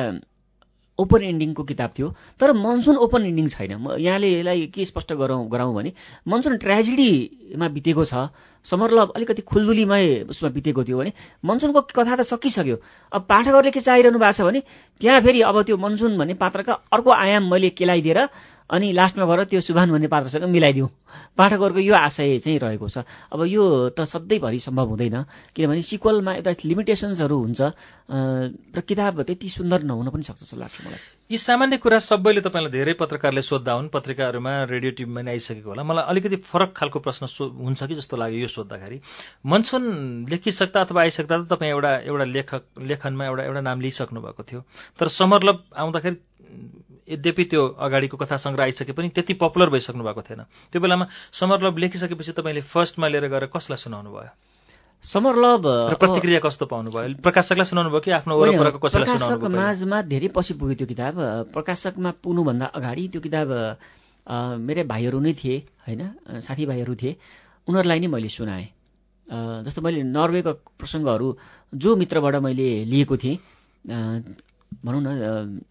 ओपन 1.00 1.24
एन्डिङको 1.24 1.64
किताब 1.64 1.92
थियो 1.94 2.08
तर 2.42 2.52
मनसुन 2.58 2.98
ओपन 2.98 3.26
एन्डिङ 3.26 3.48
छैन। 3.48 3.74
म 3.78 4.02
यहाँले 4.02 4.28
यसलाई 4.34 4.66
के 4.74 4.86
स्पष्ट 4.86 5.14
गरौँ 5.14 5.46
गराउँ 5.46 5.74
भने 5.76 5.92
मनसुन 6.26 6.58
ट्रेजेडीमा 6.58 7.68
बितेको 7.70 8.06
छ 8.06 8.34
समर 8.66 8.92
लभ 8.92 9.14
अलिकति 9.16 9.42
खुल्दुलीमय 9.46 10.26
उसमा 10.34 10.50
बितेको 10.50 10.84
थियो 10.84 10.98
भने 10.98 11.12
मनसुनको 11.46 11.82
कथा 11.94 12.16
त 12.18 12.22
सकिसक्यो। 12.26 12.78
अब 13.14 13.22
पाठकहरूले 13.30 13.72
के 13.72 13.80
चाहिरहनु 13.80 14.18
भएको 14.18 14.34
छ 14.34 14.42
भने 14.42 14.60
त्यहाँ 15.02 15.22
फेरि 15.22 15.42
अब 15.46 15.62
त्यो 15.70 15.78
मनसुन 15.78 16.18
भन्ने 16.18 16.34
पात्रका 16.34 16.74
अर्को 16.90 17.12
आयाम 17.14 17.44
मैले 17.46 17.70
केलाइदिएर 17.78 18.20
अनि 18.70 18.92
लास्टमा 18.92 19.26
गएर 19.26 19.44
त्यो 19.48 19.62
सुभान 19.62 19.92
भन्ने 19.92 20.08
पात्रसँग 20.12 20.44
मिलाइदिउँ। 20.52 20.90
पाठकहरूको 21.38 21.80
यो 21.80 21.96
आशय 21.96 22.40
चाहिँ 22.44 22.60
रहेको 22.60 22.88
छ। 22.88 22.98
अब 23.32 23.40
यो 23.48 23.64
त 23.96 24.04
सधैँभरि 24.04 24.60
सम्भव 24.60 24.88
हुँदैन 24.92 25.18
किनभने 25.56 25.82
सिक्वलमा 25.82 26.32
एउटा 26.44 26.52
लिमिटेसन्सहरू 26.68 27.38
हुन्छ 27.38 27.62
र 28.12 28.80
किताब 28.84 29.22
त्यति 29.24 29.48
सुन्दर 29.50 29.88
नहुन 29.88 30.10
पनि 30.12 30.24
सक्छ 30.24 30.42
जस्तो 30.44 30.58
लाग्छ 30.60 30.78
मलाई। 30.84 31.17
यी 31.28 31.38
सामान्य 31.38 31.78
कुरा 31.84 31.98
सबैले 32.00 32.40
तपाईँलाई 32.40 32.72
धेरै 32.72 32.94
पत्रकारले 33.04 33.42
सोद्धा 33.44 33.74
हुन्। 33.76 33.92
पत्रिकाहरूमा 33.92 34.52
रेडियो 34.72 34.92
टिभीमा 34.96 35.20
पनि 35.22 35.32
आइसकेको 35.36 35.70
होला। 35.70 35.84
मलाई 35.84 36.04
अलिकति 36.08 36.36
फरक 36.48 36.72
खालको 36.72 37.00
प्रश्न 37.04 37.28
सो 37.28 37.52
हुन्छ 37.52 37.84
कि 37.84 37.96
जस्तो 38.00 38.16
लाग्यो 38.16 38.40
यो 38.40 38.48
सोद्धाखेरि। 38.48 38.98
मनसुन 39.44 39.84
लेखिसक्दा 40.32 40.80
अथवा 40.88 41.02
आइसक्दा 41.02 41.36
त 41.44 41.52
तपाईँ 41.52 41.72
एउटा 41.76 41.92
एउटा 42.08 42.26
लेखक 42.32 42.64
लेखनमा 42.80 43.26
एउटा 43.28 43.44
एउटा 43.44 43.62
नाम 43.62 43.78
लिइसक्नु 43.84 44.20
भएको 44.24 44.44
थियो। 44.48 44.62
तर 44.96 45.08
समरलभ 45.12 45.58
आउँदाखेरि 45.76 46.18
यद्यपि 47.12 47.44
त्यो 47.44 47.62
अगाडिको 47.76 48.16
कथा 48.24 48.36
सङ्ग्रह 48.48 48.64
आइसके 48.64 48.92
पनि 48.96 49.12
त्यति 49.12 49.34
पपुलर 49.36 49.68
भइसक्नु 49.68 50.04
भएको 50.08 50.22
थिएन। 50.32 50.48
त्यो 50.72 50.80
बेलामा 50.80 51.12
समरलभ 51.36 51.76
लेखिसकेपछि 51.76 52.40
तपाईँले 52.40 52.62
फर्स्टमा 52.72 53.08
लिएर 53.12 53.28
गएर 53.28 53.52
कसलाई 53.52 53.84
सुनाउनु 53.84 54.16
भयो 54.16 54.32
समर 55.04 55.36
लभ 55.38 55.64
र 55.66 55.96
प्रतिक्रिया 56.02 56.40
कस्तो 56.42 56.66
पाउनु 56.66 56.90
भयो? 56.92 57.22
प्रकाशकलाई 57.22 57.66
सुनाउनु 57.70 57.90
भयो 57.94 58.02
कि 58.02 58.12
आफ्नो 58.18 58.34
वरपरको 58.34 58.80
कसैलाई 58.82 59.08
सुनाउनु 59.08 59.40
प्रकाशक 59.40 59.52
भयो? 59.54 59.62
माझमा 59.62 59.98
धेरै 60.10 60.28
पछि 60.36 60.54
पुग्यो 60.58 60.76
त्यो 60.82 60.88
किताब। 60.88 61.16
प्रकाशकमा 61.54 62.12
पुग्नुभन्दा 62.24 62.66
अगाडि 62.78 63.04
त्यो 63.14 63.22
किताब 63.22 63.50
मेरै 64.68 64.84
भाइहरू 64.84 65.20
नै 65.22 65.34
थिए 65.38 65.58
होइन? 65.86 66.02
साथीभाइहरू 66.44 66.94
थिए। 66.98 67.12
उनीहरूलाई 67.68 68.00
नै 68.00 68.08
मैले 68.10 68.30
सुनाएँ। 68.30 68.68
जस्तो 69.64 69.80
मैले 69.82 70.04
नर्वेका 70.04 70.52
प्रसङ्गहरू 70.80 71.28
जो 71.74 71.90
मित्रबाट 71.96 72.36
मैले 72.44 72.68
लिएको 72.92 73.16
थिएँ 73.18 73.38
भनौँ 74.84 75.02
न 75.04 75.10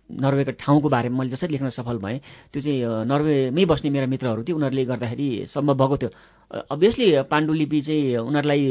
नर्वेका 0.09 0.53
ठाउँको 0.57 0.89
बारेमा 0.89 1.17
मैले 1.19 1.31
जसरी 1.37 1.53
लेख्न 1.53 1.69
सफल 1.69 1.99
भएँ 2.01 2.19
त्यो 2.53 2.61
चाहिँ 2.63 3.05
नर्वेमै 3.05 3.65
बस्ने 3.65 3.91
मेरा 3.91 4.07
मित्रहरू 4.09 4.43
थिए। 4.45 4.55
उनीहरूले 4.57 4.85
गर्दाखेरि 4.89 5.29
सम्भव 5.53 5.75
भएको 5.77 5.97
थियो। 6.01 6.11
अभियसली 6.51 7.07
पाण्डुलिपि 7.31 7.81
चाहिँ 7.81 8.17
उनीहरूलाई 8.17 8.63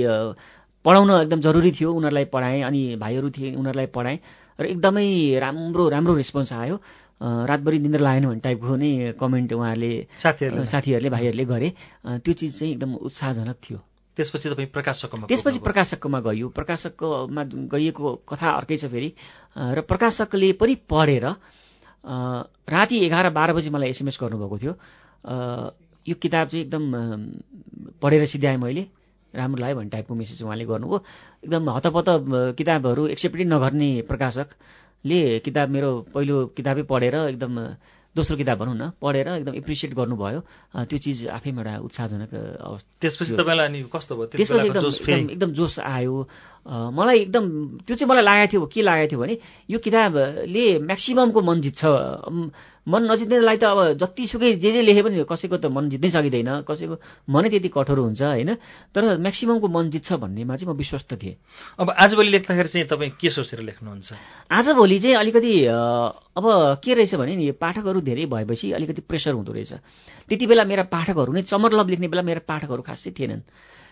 पढाउन 0.85 1.09
एकदम 1.21 1.39
जरुरी 1.41 1.71
थियो 1.71 1.89
उनीहरूलाई 1.91 2.25
पढाएँ 2.31 2.61
अनि 2.63 2.81
भाइहरू 3.01 3.29
थिए 3.35 3.55
उनीहरूलाई 3.55 3.85
पढाएँ 3.95 4.19
र 4.59 4.65
एकदमै 4.65 5.39
राम्रो 5.39 5.89
राम्रो 5.89 6.13
रेस्पोन्स 6.15 6.53
आयो। 6.53 6.75
रातभरि 7.21 7.79
निन्द्रा 7.79 8.03
लागेन 8.03 8.25
भन्ने 8.27 8.39
टाइपको 8.43 8.75
नै 8.75 8.91
कमेन्ट 9.19 9.53
उहाँहरूले 9.53 9.91
साथीहरूले 10.23 10.61
अ, 10.61 10.71
साथीहरूले 10.71 11.09
भाइहरूले 11.09 11.45
गरे। 11.45 11.69
त्यो 12.23 12.33
चिज 12.33 12.51
चाहिँ 12.59 12.71
एकदम 12.73 12.91
उत्साहजनक 13.07 13.57
थियो। 13.63 13.79
त्यसपछि 14.17 14.47
तपाईँ 14.49 14.67
प्रकाशकमा 14.71 15.25
त्यसपछि। 15.27 15.59
प्रकाशकमा 15.59 16.19
गइयो 16.27 16.47
प्रकाशकमा 16.55 17.43
गइएको 17.71 18.07
कथा 18.29 18.47
अर्कै 18.59 18.77
छ 18.77 18.85
फेरि। 18.87 19.09
र 19.57 19.81
प्रकाशकले 19.83 20.51
पनि 20.59 20.75
पढेर 20.87 21.25
राति 22.71 22.95
एघार 23.05 23.29
बाह्र 23.31 23.51
बजी 23.53 23.69
मलाई 23.69 23.89
एसएमएस 23.89 24.17
गर्नुभएको 24.21 24.57
थियो। 24.59 24.73
यो 26.05 26.15
किताब 26.21 26.47
चाहिँ 26.47 26.65
एकदम 26.65 26.83
पढेर 28.01 28.25
सिध्याएँ 28.25 28.57
मैले। 28.57 28.83
राम्रो 29.33 29.59
लाग्यो 29.61 29.75
भन्ने 29.75 29.89
टाइपको 29.89 30.13
मेसेज 30.15 30.43
उहाँले 30.43 30.65
गर्नुभयो। 30.65 30.97
एकदम 31.43 31.69
हतपत 31.69 32.07
किताबहरू 32.57 33.07
एक्सेप्टै 33.11 33.43
नगर्ने 33.43 33.89
प्रकाशकले 34.07 35.19
किताब 35.43 35.67
मेरो 35.75 35.91
पहिलो 36.15 36.35
किताबै 36.55 36.83
पढेर 36.87 37.15
एकदम 37.35 37.53
दोस्रो 38.15 38.37
किताब 38.39 38.57
भनौँ 38.63 38.75
न 38.79 38.83
पढेर 38.95 39.27
एकदम 39.43 39.53
एप्रिसिएट 39.59 39.91
गर्नुभयो। 39.91 40.39
त्यो 40.87 40.97
चिज 41.03 41.27
आफैमा 41.35 41.61
एउटा 41.61 41.73
उत्साहजनक 41.83 42.31
अवस्था 42.63 42.89
त्यसपछि। 43.01 43.35
तपाईँलाई 43.35 43.67
अनि 43.67 43.79
कस्तो 43.91 44.13
भयो? 44.15 44.27
त्यसपछि 44.39 44.67
एकदम? 44.71 45.29
एकदम 45.35 45.51
जोस 45.51 45.79
आयो। 45.83 46.15
मलाई 46.65 47.29
एकदम 47.29 47.45
त्यो 47.85 47.95
चाहिँ 47.95 48.09
मलाई 48.09 48.23
लागेको 48.25 48.51
थियो 48.51 48.65
के 48.73 48.81
लागेको 48.81 49.09
थियो 49.11 49.19
भने 49.21 49.35
यो 49.69 49.77
किताबले 49.77 50.65
म्याक्सिममको 50.81 51.39
मन 51.45 51.61
जित्छ। 51.61 51.81
मन 52.85 53.01
नजित्नेलाई 53.05 53.57
त 53.57 53.63
अब 53.65 54.01
जतिसुकै 54.01 54.57
जे 54.57 54.69
जे 54.73 54.81
लेखे 54.81 55.01
पनि 55.05 55.25
कसैको 55.29 55.57
त 55.61 55.69
मन 55.69 55.89
जित्नै 55.93 56.09
सकिँदैन 56.09 56.65
कसैको 56.65 56.95
मनै 57.29 57.49
त्यति 57.53 57.69
कठोर 57.69 57.99
हुन्छ 58.01 58.21
होइन? 58.21 58.51
तर 58.93 59.17
म्याक्सिममको 59.21 59.67
मन 59.69 59.89
जित्छ 59.93 60.09
भन्नेमा 60.17 60.53
चाहिँ 60.57 60.73
म 60.73 60.77
विश्वस्त 60.77 61.13
थिएँ। 61.21 61.37
अब 61.81 61.87
आजभोलि 61.93 62.29
लेख्दाखेरि 62.33 62.69
चाहिँ 62.69 62.87
तपाईँ 62.89 63.13
के 63.17 63.29
सोचेर 63.29 63.61
लेख्नुहुन्छ? 63.61 64.09
आजभोलि 64.49 64.97
चाहिँ 65.01 65.15
अलिकति 65.21 65.53
अब 65.69 66.45
के 66.81 66.93
रहेछ 66.93 67.13
भने 67.13 67.33
नि 67.35 67.45
पाठकहरू 67.61 68.01
धेरै 68.01 68.25
भएपछि 68.25 68.71
अलिकति 68.73 69.01
प्रेसर 69.05 69.33
हुँदो 69.37 69.53
रहेछ। 69.53 69.73
त्यति 70.29 70.45
बेला 70.45 70.63
मेरा 70.65 70.83
पाठकहरू 70.89 71.29
नै 71.29 71.41
चमरलभ 71.45 71.89
लेख्ने 71.89 72.07
बेला 72.09 72.21
मेरा 72.25 72.41
पाठकहरू 72.41 72.81
खासै 72.81 73.13
थिएनन्। 73.13 73.41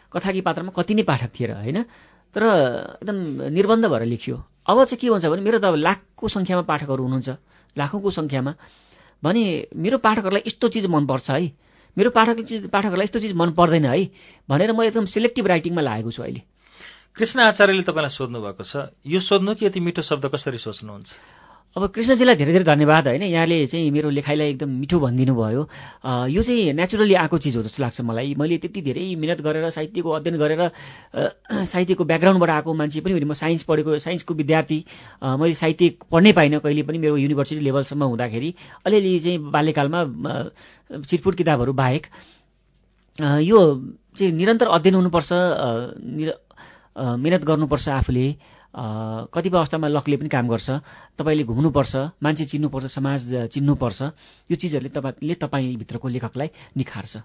कथाकी 0.09 0.41
पात्रमा 0.41 0.72
कति 0.73 0.93
नै 0.93 1.03
पाठक 1.06 1.29
थिए 1.33 1.47
र 1.49 1.53
होइन? 1.57 1.85
तर 2.33 2.44
एकदम 3.01 3.17
निर्बन्ध 3.53 3.85
भएर 3.85 4.03
लेखियो। 4.06 4.38
अब 4.67 4.83
चाहिँ 4.83 4.99
के 4.99 5.08
हुन्छ 5.08 5.26
भने 5.26 5.42
मेरो 5.42 5.60
त 5.60 5.66
अब 5.69 5.76
लाखको 5.76 6.28
सङ्ख्यामा 6.28 6.64
पाठकहरू 6.66 7.03
हुनुहुन्छ। 7.03 7.30
लाखौँको 7.78 8.10
सङ्ख्यामा। 8.10 8.53
भने 9.24 9.44
मेरो 9.76 9.98
पाठकहरूलाई 9.98 10.44
यस्तो 10.48 10.67
चिज 10.67 10.85
मनपर्छ 10.90 11.30
है। 11.30 11.51
मेरो 11.98 12.10
पाठक 12.10 12.42
चिज 12.42 12.69
पाठकहरूलाई 12.74 13.06
यस्तो 13.06 13.19
चिज 13.19 13.33
मन 13.33 13.51
पर्दैन 13.53 13.85
है। 13.85 14.03
भनेर 14.49 14.72
म 14.74 14.82
एकदम 14.83 15.06
सिलेक्टिभ 15.06 15.48
राइटिङमा 15.48 15.82
लागेको 15.82 16.12
छु 16.12 16.24
अहिले। 16.24 16.42
कृष्ण 17.16 17.40
आचार्यले 17.53 17.83
तपाईँलाई 17.85 18.10
सोध्नु 18.10 18.42
भएको 18.42 18.64
छ 18.66 18.90
यो 19.06 19.19
सोध्नु 19.19 19.53
कि 19.56 19.66
यति 19.66 19.80
मिठो 19.80 20.01
शब्द 20.01 20.26
कसरी 20.33 20.58
सोच्नुहुन्छ? 20.58 21.10
अब 21.75 21.85
कृष्णजीलाई 21.89 22.35
धेरै 22.38 22.51
धेरै 22.53 22.65
धन्यवाद 22.65 23.07
होइन? 23.07 23.23
यहाँले 23.33 23.65
चाहिँ 23.65 23.89
मेरो 23.91 24.09
लेखाइलाई 24.13 24.49
एकदम 24.53 24.69
मिठो 24.77 24.97
भनिदिनु 24.99 25.33
भयो 25.33 25.61
यो 26.29 26.41
चाहिँ 26.45 26.73
नेचुरली 26.77 27.13
आएको 27.17 27.38
चिज 27.41 27.56
हो 27.57 27.61
जस्तो 27.65 27.81
लाग्छ 27.83 28.01
मलाई। 28.06 28.38
मैले 28.38 28.57
त्यति 28.61 28.81
धेरै 28.93 29.01
मिहिनेत 29.17 29.41
गरेर 29.41 29.69
साहित्यको 29.73 30.09
अध्ययन 30.22 30.38
गरेर 30.38 30.61
साहित्यको 31.73 32.03
ब्याकग्राउन्डबाट 32.06 32.49
आएको 32.49 32.73
मान्छे 32.77 33.01
पनि 33.01 33.13
होइन 33.17 33.25
म 33.25 33.33
साइन्स 33.33 33.63
पढेको 33.65 33.97
साइन्सको 34.06 34.33
विद्यार्थी। 34.33 34.79
मैले 35.23 35.53
साहित्य 35.57 35.89
पढ्नै 36.13 36.31
पाइनँ 36.38 36.59
कहिले 36.61 36.83
पनि 36.85 36.97
मेरो 37.01 37.17
युनिभर्सिटी 37.17 37.61
लेभलसम्म 37.65 38.03
हुँदाखेरि। 38.06 38.53
अलिअलि 38.85 39.19
चाहिँ 39.19 39.38
बाल्यकालमा 39.49 39.99
चिटपुट 41.09 41.33
किताबहरू 41.41 41.73
बाहेक 41.73 42.03
यो 43.49 43.59
चाहिँ 44.13 44.31
निरन्तर 44.31 44.67
अध्ययन 44.77 44.95
हुनुपर्छ 44.95 45.29
मिहिनेत 47.17 47.43
गर्नुपर्छ 47.43 47.89
आफूले। 47.89 48.27
कतिपय 48.73 49.57
अवस्थामा 49.57 49.88
लकले 49.88 50.15
पनि 50.17 50.29
काम 50.29 50.47
गर्छ। 50.49 50.69
तपाईँले 51.17 51.43
घुम्नुपर्छ 51.45 51.93
मान्छे 52.23 52.45
चिन्नुपर्छ 52.51 52.85
समाज 52.89 53.22
चिन्नुपर्छ। 53.53 53.99
यो 54.49 54.56
चिजहरूले 54.57 54.89
तपाईँले 54.89 55.35
तपाईँभित्रको 55.38 56.07
लेखकलाई 56.09 56.49
निखार्छ। 56.77 57.15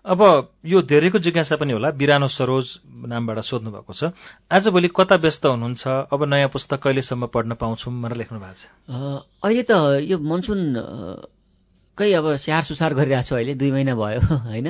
अब 0.00 0.20
यो 0.64 0.80
धेरैको 0.82 1.18
जिज्ञासा 1.20 1.56
पनि 1.60 1.72
होला। 1.72 1.90
बिरानो 1.92 2.28
सरोज 2.28 2.66
नामबाट 3.04 3.38
सोध्नु 3.44 3.70
भएको 3.70 3.92
छ 3.92 4.02
आजभोलि 4.48 4.88
कता 4.96 5.16
व्यस्त 5.20 5.44
हुनुहुन्छ? 5.46 5.84
अब 6.08 6.20
नयाँ 6.24 6.48
पुस्तक 6.48 6.80
कहिलेसम्म 6.80 7.26
पढ्न 7.28 7.52
पाउँछौँ 7.60 7.92
भनेर 7.92 8.16
लेख्नु 8.16 8.38
भएको 8.40 8.56
छ 8.56 8.64
अहिले 9.44 9.62
त 9.68 9.72
यो 10.08 10.16
मनसुन 10.18 10.60
अ, 10.72 10.88
कै 11.98 12.08
अब 12.16 12.26
स्याहार 12.40 12.64
सुसार 12.64 12.94
गरिरहेको 12.96 13.28
छु 13.28 13.34
अहिले। 13.36 13.54
दुई 13.60 13.70
महिना 13.76 13.92
भयो 13.94 14.20
होइन? 14.48 14.68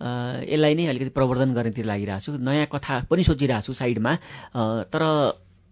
यसलाई 0.00 0.74
नै 0.74 0.86
अलिकति 0.86 1.10
प्रवर्धन 1.10 1.50
गर्नेतिर 1.54 1.84
लागिरहेको 1.90 2.24
छु 2.24 2.30
नयाँ 2.38 2.66
कथा 2.70 2.94
पनि 3.10 3.22
सोचिरहेको 3.24 3.66
छु 3.66 3.72
साइडमा 3.74 4.12
तर 4.92 5.02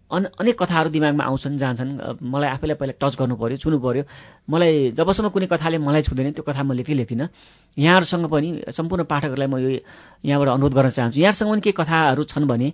अन 0.07 0.23
अनेक 0.39 0.55
कथाहरू 0.55 0.89
दिमागमा 0.95 1.23
आउँछन् 1.27 1.59
जान्छन्। 1.59 1.91
मलाई 2.23 2.49
आफैलाई 2.55 2.75
पहिला 2.79 2.95
टच 2.95 3.19
गर्नु 3.19 3.35
पऱ्यो 3.35 3.59
छुनु 3.59 3.75
पऱ्यो 3.75 4.03
मलाई 4.47 4.95
जबसम्म 4.95 5.35
कुनै 5.35 5.47
कथाले 5.51 5.77
मलाई 5.83 6.01
छुँदैन 6.07 6.31
त्यो 6.31 6.47
कथा 6.47 6.63
म 6.63 6.71
लेख्दै 6.79 6.95
लेख्दिनँ 7.03 7.27
यहाँहरूसँग 7.75 8.25
पनि 8.31 8.71
सम्पूर्ण 8.71 9.03
पाठकहरूलाई 9.03 9.47
म 9.51 9.59
यो 9.59 9.83
यहाँबाट 10.23 10.47
अनुरोध 10.47 10.73
गर्न 10.79 10.89
चाहन्छु। 10.95 11.19
यहाँहरूसँग 11.19 11.51
पनि 11.51 11.59
केही 11.59 11.75
कथाहरू 11.75 12.23
छन् 12.23 12.47
भने 12.47 12.67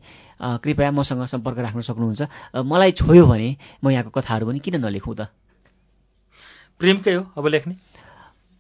कृपया 0.62 0.90
मसँग 0.94 1.26
सम्पर्क 1.34 1.58
राख्न 1.58 1.82
सक्नुहुन्छ। 1.82 2.22
मलाई 2.54 2.92
छोयो 3.02 3.26
भने 3.26 3.50
म 3.82 3.90
यहाँको 3.90 4.14
कथाहरू 4.14 4.46
पनि 4.54 4.60
किन 4.62 4.78
नलेखौँ 4.86 5.16
त? 5.18 5.22
प्रेमकै 6.78 7.14
हो 7.18 7.22
अब 7.34 7.46
लेख्ने। 7.50 7.74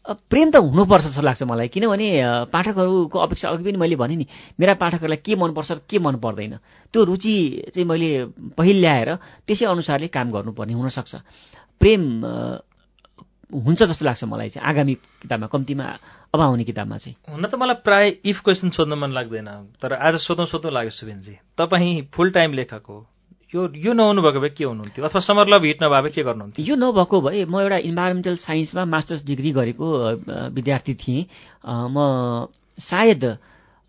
प्रेम 0.03 0.51
त 0.51 0.55
हुनुपर्छ 0.59 1.03
जस्तो 1.15 1.21
लाग्छ 1.23 1.43
मलाई। 1.47 1.67
किनभने 1.71 2.07
पाठकहरूको 2.51 3.17
अपेक्षा 3.19 3.49
अघि 3.49 3.63
पनि 3.63 3.77
मैले 3.79 3.95
भने 3.95 4.15
नि 4.19 4.25
मेरा 4.59 4.73
पाठकहरूलाई 4.75 5.23
के 5.23 5.35
मनपर्छ 5.39 5.71
र 5.71 5.79
के 5.87 5.99
मन 5.99 6.19
पर्दैन 6.19 6.59
त्यो 6.91 7.03
रुचि 7.07 7.71
चाहिँ 7.71 7.87
मैले 7.87 8.09
पहिल 8.57 8.77
ल्याएर 8.83 9.09
त्यसै 9.47 9.65
अनुसारले 9.65 10.07
काम 10.11 10.31
गर्नुपर्ने 10.35 10.73
हुनसक्छ। 10.75 11.15
प्रेम 11.79 12.01
हुन्छ 13.53 13.79
जस्तो 13.79 14.03
लाग्छ 14.05 14.23
मलाई 14.27 14.49
चाहिँ 14.49 14.67
आगामी 14.67 14.93
किताबमा 15.23 15.47
कम्तीमा 15.47 15.85
अब 16.33 16.39
आउने 16.41 16.63
किताबमा 16.67 16.97
चाहिँ। 16.97 17.15
हुन 17.31 17.45
त 17.47 17.55
मलाई 17.55 17.79
प्राय 17.87 18.05
इफ 18.27 18.41
क्वेसन 18.43 18.69
सोध्न 18.75 18.99
मन 18.99 19.11
लाग्दैन 19.15 19.49
तर 19.79 19.93
आज 19.93 20.19
सोधौँ 20.19 20.51
सोधौँ 20.51 20.71
लाग्यो 20.73 20.91
सुबिनजी। 20.91 21.33
तपाईँ 21.55 22.11
फुल 22.11 22.31
टाइम 22.35 22.53
लेखक 22.59 22.83
हो 22.89 22.97
यो 23.53 23.67
यो 23.77 23.93
नहुनु 23.93 24.21
भएको 24.21 24.39
भए 24.41 24.49
के 24.57 24.65
हुनुहुन्थ्यो? 24.65 25.05
अथवा 25.05 25.19
समर 25.21 25.47
लभ 25.53 25.63
हिट 25.65 25.83
नभए 25.83 26.01
भए 26.01 26.09
के 26.09 26.23
गर्नुहुन्थ्यो? 26.25 26.65
यो 26.65 26.75
नभएको 26.75 27.21
भए 27.21 27.45
म 27.45 27.61
एउटा 27.61 27.77
इन्भाइरोमेन्टल 27.85 28.35
साइन्समा 28.41 28.85
मास्टर्स 28.89 29.21
डिग्री 29.25 29.51
गरेको 29.53 29.85
विद्यार्थी 30.57 30.93
थिएँ। 30.97 31.21
म 31.65 32.49
सायद 32.81 33.23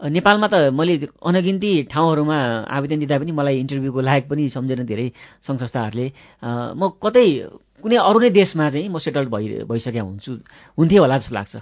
नेपालमा 0.05 0.47
त 0.53 0.55
मैले 0.69 1.09
अनगिन्ती 1.17 1.71
ठाउँहरूमा 1.89 2.37
आवेदन 2.77 2.99
दिँदा 3.09 3.17
पनि 3.25 3.33
मलाई 3.33 3.57
इन्टरभ्यूको 3.65 4.01
लायक 4.05 4.25
पनि 4.29 4.49
सम्झेन 4.53 4.85
धेरै 4.85 5.09
सङ्घ 5.41 5.59
संस्थाहरूले। 5.65 6.07
म 6.77 6.93
कतै 7.01 7.27
कुनै 7.81 7.97
अरू 8.05 8.19
नै 8.21 8.31
देशमा 8.37 8.69
चाहिँ 8.69 8.89
म 8.93 8.99
सेटल्ड 9.01 9.29
भइ 9.33 9.65
भइसकेका 9.65 10.05
हुन्छु 10.05 10.33
हुन्थेँ 10.77 10.99
होला 11.01 11.17
जस्तो 11.25 11.35
लाग्छ। 11.35 11.55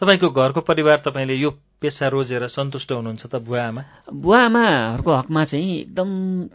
तपाईँको 0.00 0.28
घरको 0.30 0.60
परिवार 0.60 0.98
तपाईँले 1.06 1.34
यो 1.34 1.50
पेसा 1.80 2.08
रोजेर 2.08 2.46
सन्तुष्ट 2.48 2.92
हुनुहुन्छ 2.92 3.26
त 3.26 3.34
बुवा 3.40 3.62
आमा? 3.68 3.82
बुवा 4.12 4.38
आमाहरूको 4.48 5.10
हकमा 5.12 5.42
चाहिँ 5.44 5.70
एकदम 5.80 6.08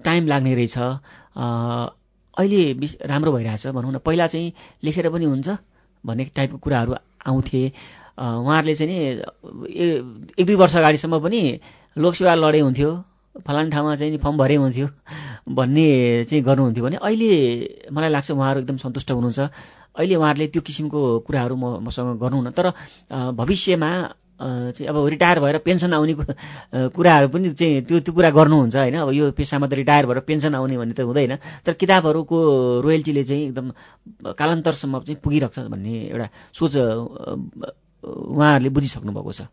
टाइम 0.05 0.27
लाग्ने 0.27 0.53
रहेछ। 0.55 0.77
अहिले 2.37 2.61
राम्रो 3.07 3.31
भइरहेछ 3.31 3.67
भनौँ 3.67 3.91
न। 3.91 3.97
पहिला 4.05 4.27
चाहिँ 4.27 4.53
लेखेर 4.83 5.09
पनि 5.09 5.25
हुन्छ 5.25 5.49
भन्ने 6.03 6.23
टाइपको 6.35 6.57
कुराहरू 6.57 6.91
आउँथे। 7.25 7.61
उहाँहरूले 8.17 8.75
चाहिँ 8.75 8.89
नि 8.91 8.97
एक 10.37 10.45
दुई 10.45 10.55
वर्ष 10.55 10.75
अगाडिसम्म 10.75 11.19
पनि 11.19 11.41
लोकसेवा 11.97 12.33
लडे 12.35 12.59
हुन्थ्यो। 12.59 12.91
फलान 13.35 13.69
ठाउँमा 13.69 13.95
चाहिँ 13.95 14.17
फर्म 14.17 14.37
भरे 14.37 14.55
हुन्थ्यो 14.55 14.87
भन्ने 15.51 16.23
चाहिँ 16.23 16.43
गर्नुहुन्थ्यो 16.43 16.83
भने 16.85 16.97
अहिले 17.03 17.31
मलाई 17.91 18.09
लाग्छ 18.09 18.31
उहाँहरू 18.31 18.59
एकदम 18.63 18.77
सन्तुष्ट 18.79 19.11
हुनुहुन्छ। 19.11 19.39
अहिले 19.95 20.15
उहाँहरूले 20.15 20.47
त्यो 20.51 20.61
किसिमको 20.61 20.99
कुराहरू 21.25 21.55
मसँग 21.55 22.19
गर्नुहुन्न। 22.19 22.51
तर 22.51 22.67
भविष्यमा 23.35 23.89
चाहिँ 24.35 24.87
अब 24.91 24.97
रिटायर 25.07 25.39
भएर 25.39 25.57
पेन्सन 25.63 25.93
आउने 25.95 26.13
कुराहरू 26.91 27.27
पनि 27.31 27.49
चाहिँ 27.55 27.87
त्यो 27.87 27.99
त्यो 28.03 28.11
कुरा 28.11 28.29
गर्नुहुन्छ 28.35 28.75
होइन। 28.75 28.95
अब 28.99 29.09
यो 29.15 29.31
पेसामा 29.31 29.67
त 29.71 29.73
रिटायर 29.79 30.05
भएर 30.11 30.19
पेन्सन 30.27 30.55
आउने 30.59 30.75
भन्ने 30.75 30.91
त 30.91 31.07
हुँदैन। 31.07 31.63
तर 31.63 31.73
किताबहरूको 31.79 32.37
रोयल्टीले 32.83 33.23
चाहिँ 33.23 33.43
एकदम 33.55 33.71
कालान्तरसम्म 34.35 34.99
चाहिँ 35.07 35.19
पुगिरहेको 35.23 35.55
छ 35.55 35.71
भन्ने 35.71 36.11
एउटा 36.11 36.27
सोच 36.51 36.73
उहाँहरूले 38.03 38.69
बुझिसक्नु 38.75 39.11
भएको 39.15 39.31
छ। 39.31 39.47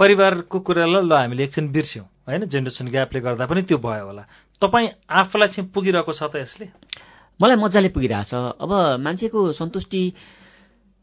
परिवारको 0.00 0.56
कुरालाई 0.64 1.04
ल 1.04 1.12
हामीले 1.12 1.44
एकछिन 1.44 1.68
बिर्स्यौँ 1.68 2.06
होइन? 2.26 2.48
जेनेरेसन 2.48 2.88
ग्यापले 2.88 3.20
गर्दा 3.20 3.44
पनि 3.44 3.62
त्यो 3.68 3.76
भयो 3.76 4.08
होला। 4.08 4.24
तपाईँ 4.56 4.88
आफूलाई 5.04 5.48
चाहिँ 5.52 5.68
पुगिरहेको 5.68 6.12
छ 6.16 6.32
त 6.32 6.40
यसले? 6.40 6.72
मलाई 7.40 7.56
मजाले 7.56 7.88
पुगिरहेछ 7.94 8.32
अब 8.60 8.70
मान्छेको 9.00 9.40
सन्तुष्टि 9.56 10.02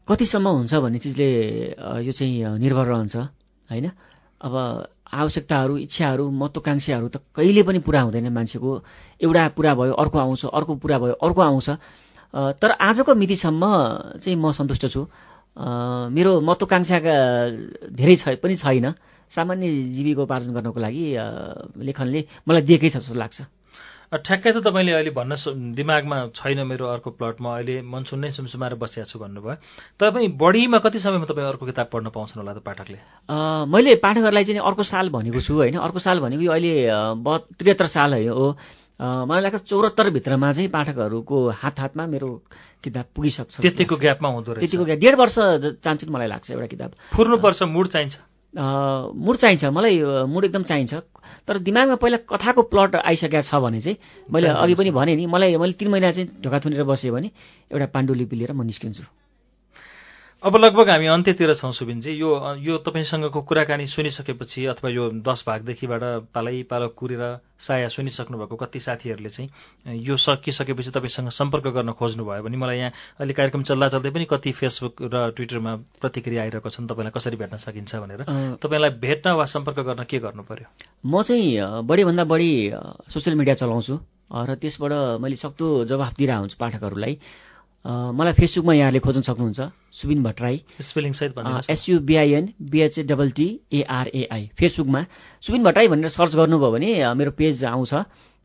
कतिसम्म 0.08 0.46
हुन्छ 0.48 0.74
भन्ने 0.74 0.98
चिजले 0.98 1.28
यो 2.06 2.12
चाहिँ 2.12 2.58
निर्भर 2.58 2.86
रहन्छ 2.86 3.16
होइन? 3.70 3.86
अब 4.40 4.54
आवश्यकताहरू 5.10 5.74
इच्छाहरू 5.84 6.24
महत्त्वकाङ्क्षाहरू 6.30 7.06
त 7.10 7.16
कहिले 7.34 7.62
पनि 7.62 7.78
पुरा 7.82 8.00
हुँदैन 8.06 8.28
मान्छेको। 8.30 8.70
एउटा 9.20 9.42
पुरा 9.58 9.72
भयो 9.74 9.92
अर्को 9.94 10.18
आउँछ 10.18 10.42
अर्को 10.50 10.72
पुरा 10.82 10.96
भयो 10.98 11.14
अर्को 11.18 11.40
आउँछ। 11.40 11.68
तर 12.62 12.70
आजको 12.78 13.10
मितिसम्म 13.14 13.62
चाहिँ 14.22 14.38
म 14.38 14.54
सन्तुष्ट 14.54 14.86
छु। 14.86 15.02
मेरो 16.14 16.40
महत्त्वकाङ्क्षाका 16.46 17.14
धेरै 17.90 18.16
छ 18.16 18.38
पनि 18.38 18.54
छैन। 18.56 18.86
सामान्य 19.30 19.66
जीविकोपार्जन 19.94 20.50
गर्नको 20.54 20.78
लागि 20.80 21.04
लेखनले 21.86 22.20
मलाई 22.46 22.62
दिएकै 22.66 22.90
छ 22.90 22.98
जस्तो 22.98 23.14
लाग्छ। 23.14 23.38
ठ्याक्कै 24.10 24.50
त 24.50 24.58
तपाईँले 24.66 24.90
अहिले 24.90 25.10
भन्न 25.14 25.38
दिमागमा 25.78 26.16
छैन 26.34 26.66
मेरो 26.66 26.86
अर्को 26.98 27.10
प्लट 27.14 27.38
म 27.38 27.46
अहिले 27.54 27.86
मनसुन 27.86 28.18
नै 28.26 28.30
सुमसुमाएर 28.34 28.74
बसिया 28.74 29.06
छु 29.06 29.22
भन्नुभयो। 29.22 29.54
तपाईँ 30.02 30.34
बढीमा 30.34 30.78
कति 30.82 30.98
समयमा 30.98 31.30
तपाईँ 31.30 31.46
अर्को 31.46 31.64
किताब 31.70 31.86
पढ्न 31.94 32.10
पाउँछन् 32.10 32.42
होला 32.42 32.58
त 32.58 32.60
पाठकले? 32.66 32.98
मैले 33.70 33.94
पाठकहरूलाई 34.02 34.44
चाहिँ 34.50 34.66
अर्को 34.66 34.82
साल 34.82 35.14
भनेको 35.14 35.40
छु 35.46 35.54
होइन। 35.54 35.78
अर्को 35.78 35.98
साल 36.02 36.18
भनेको 36.26 36.42
यो 36.42 36.50
अहिले 36.50 36.74
त्रिहत्तर 37.54 37.86
साल 37.86 38.10
है। 38.18 38.26
मलाई 39.00 39.42
लाग्छ 39.46 39.62
चौहत्तरभित्रमा 39.70 40.48
चाहिँ 40.58 40.68
पाठकहरूको 40.74 41.36
हात 41.62 41.76
हातमा 41.80 42.04
मेरो 42.10 42.28
किताब 42.82 43.06
पुगिसक्छ। 43.14 43.62
त्यतिको। 43.62 43.96
ग्यापमा 43.96 44.28
हुँदो 44.28 44.52
रहेछ। 44.58 44.60
त्यतिको 44.60 44.84
ग्याप 44.90 45.00
डेढ 45.00 45.14
वर्ष 45.22 45.36
चाहन्छु 45.86 46.10
मलाई 46.10 46.28
लाग्छ 46.34 46.50
एउटा 46.50 46.66
किताब। 46.66 46.90
फुर्नुपर्छ 47.14 47.62
मुड 47.62 47.86
चाहिन्छ। 47.94 48.14
मुड 48.54 49.36
चाहिन्छ। 49.36 49.64
मलाई 49.64 50.26
मुड 50.26 50.44
एकदम 50.44 50.62
चाहिन्छ। 50.62 50.94
तर 51.46 51.58
दिमागमा 51.62 51.94
पहिला 52.02 52.18
कथाको 52.26 52.62
प्लट 52.66 52.96
आइसकेको 53.06 53.42
छ 53.46 53.54
भने 53.62 53.80
चाहिँ 53.80 53.96
मैले 54.26 54.48
अघि 54.48 54.74
पनि 54.74 54.90
भनेँ 54.90 55.16
नि 55.16 55.26
मलाई 55.26 55.56
मैले 55.56 55.72
तिन 55.78 55.88
महिना 55.88 56.10
चाहिँ 56.10 56.28
ढोका 56.42 56.58
थुनेर 56.64 56.82
बसेँ 56.84 57.10
भने 57.10 57.30
एउटा 57.70 57.86
पाण्डुलिपि 57.94 58.36
लिएर 58.36 58.52
म 58.52 58.62
निस्किन्छु। 58.66 59.19
अब 60.42 60.56
लगभग 60.56 60.88
हामी 60.88 61.06
अन्त्यतिर 61.06 61.52
छौँ 61.54 61.72
सुबिनजी। 61.76 62.12
यो 62.16 62.28
यो 62.64 62.76
तपाईँसँगको 62.80 63.40
कुराकानी 63.44 63.86
सुनिसकेपछि 63.86 64.64
अथवा 64.72 64.90
यो 64.90 65.08
दस 65.20 65.44
भागदेखिबाट 65.44 66.32
पालै 66.32 66.62
पालो 66.64 66.88
कुरेर 66.96 67.44
साया 67.60 67.88
सुनिसक्नु 67.92 68.38
भएको 68.40 68.56
कति 68.56 68.80
साथीहरूले 68.80 69.28
चाहिँ 69.28 70.00
यो 70.00 70.16
सकिसकेपछि 70.16 70.90
तपाईँसँग 70.96 71.28
सम्पर्क 71.28 71.66
गर्न 71.76 71.92
खोज्नुभयो 71.92 72.40
भने 72.40 72.56
मलाई 72.56 72.78
यहाँ 72.78 72.92
अहिले 73.20 73.34
कार्यक्रम 73.36 73.62
चल्दा 73.68 73.88
चल्दै 73.92 74.10
पनि 74.16 74.24
कति 74.32 74.52
फेसबुक 74.56 75.12
र 75.12 75.28
ट्विटरमा 75.36 75.76
प्रतिक्रिया 76.00 76.42
आइरहेको 76.42 76.70
छन् 76.72 76.88
तपाईँलाई 76.88 77.12
कसरी 77.12 77.36
भेट्न 77.36 77.56
सकिन्छ 77.60 77.94
भनेर। 78.00 78.24
तपाईँलाई 78.64 78.90
भेट्न 78.96 79.36
वा 79.36 79.44
सम्पर्क 79.44 79.78
गर्न 79.92 80.08
के 80.08 80.18
गर्नु 80.24 80.42
पर्यो? 80.48 80.72
म 81.04 81.20
चाहिँ 81.20 81.84
बढीभन्दा 81.84 82.24
बढी 82.24 82.50
सोसियल 83.12 83.36
मिडिया 83.36 83.60
चलाउँछु। 83.60 83.94
र 84.32 84.54
त्यसबाट 84.56 85.20
मैले 85.20 85.36
सक्दो 85.36 85.84
जवाफ 85.84 86.16
दिइरहेको 86.16 86.40
हुन्छु 86.40 86.56
पाठकहरूलाई। 86.56 87.14
मलाई 87.84 88.32
फेसबुकमा 88.36 88.72
यहाँले 88.74 88.98
खोज्न 89.00 89.20
सक्नुहुन्छ 89.24 89.60
सुबिन 89.92 90.22
भट्टराई। 90.22 90.56
स्पेलिङ 90.80 91.12
सहित। 91.16 91.32
S U B I N 91.70 92.44
B H A 92.60 93.02
double 93.08 93.30
T 93.32 93.46
A R A I 93.72 94.50
फेसबुकमा। 94.52 95.00
सुबिन 95.40 95.62
भट्टराई 95.64 95.88
भनेर 95.88 96.08
सर्च 96.12 96.34
गर्नुभयो 96.36 96.70
भने 96.70 97.14
मेरो 97.14 97.30
पेज 97.32 97.64
आउँछ। 97.64 97.92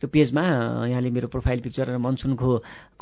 त्यो 0.06 0.14
पेजमा 0.14 0.44
यहाँले 0.86 1.10
मेरो 1.10 1.28
प्रोफाइल 1.34 1.60
पिक्चर 1.66 1.86
र 1.90 1.98
मनसुनको 1.98 2.50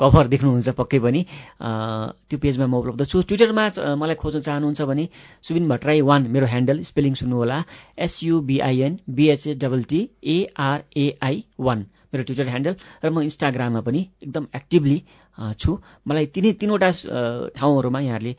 कभर 0.00 0.24
देख्नुहुन्छ 0.32 0.68
पक्कै 0.72 0.98
पनि। 1.04 1.20
त्यो 1.60 2.38
पेजमा 2.40 2.64
म 2.64 2.74
उपलब्ध 2.80 3.04
छु। 3.04 3.20
ट्विटरमा 3.28 3.64
मलाई 4.00 4.16
खोज्न 4.16 4.40
चाहनुहुन्छ 4.40 4.80
भने 4.88 5.04
सुबिन 5.44 5.68
भट्टराई 5.68 6.00
वान 6.00 6.22
मेरो 6.32 6.46
ह्यान्डल 6.48 6.76
स्पेलिङ 6.88 7.12
सुन्नुहोला। 7.20 7.58
S U B I N 8.00 8.92
B H A 9.04 9.52
double 9.60 9.82
T 9.84 10.00
A R A I 10.24 11.36
one 11.60 11.78
मेरो 12.08 12.22
ट्विटर 12.24 12.46
ह्यान्डल 12.48 12.74
र 13.04 13.08
म 13.12 13.16
इन्स्टाग्राममा 13.28 13.80
पनि 13.84 14.00
एकदम 14.24 14.44
एक्टिभली 14.56 14.98
छु। 15.60 15.70
मलाई 16.08 16.26
तिनै 16.32 16.52
तिनवटा 16.56 16.88
ठाउँहरूमा 17.52 18.00
यहाँहरूले 18.00 18.32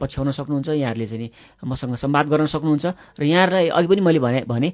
पछ्याउन 0.00 0.30
सक्नुहुन्छ 0.30 0.68
यहाँहरूले 0.68 1.06
चाहिँ 1.06 1.30
मसँग 1.64 1.94
संवाद 1.96 2.26
गर्न 2.28 2.46
सक्नुहुन्छ 2.46 2.86
र 3.18 3.22
यहाँहरूलाई 3.24 3.68
अघि 3.68 3.86
पनि 3.88 4.00
मैले 4.00 4.18
भने 4.18 4.40
भने 4.46 4.68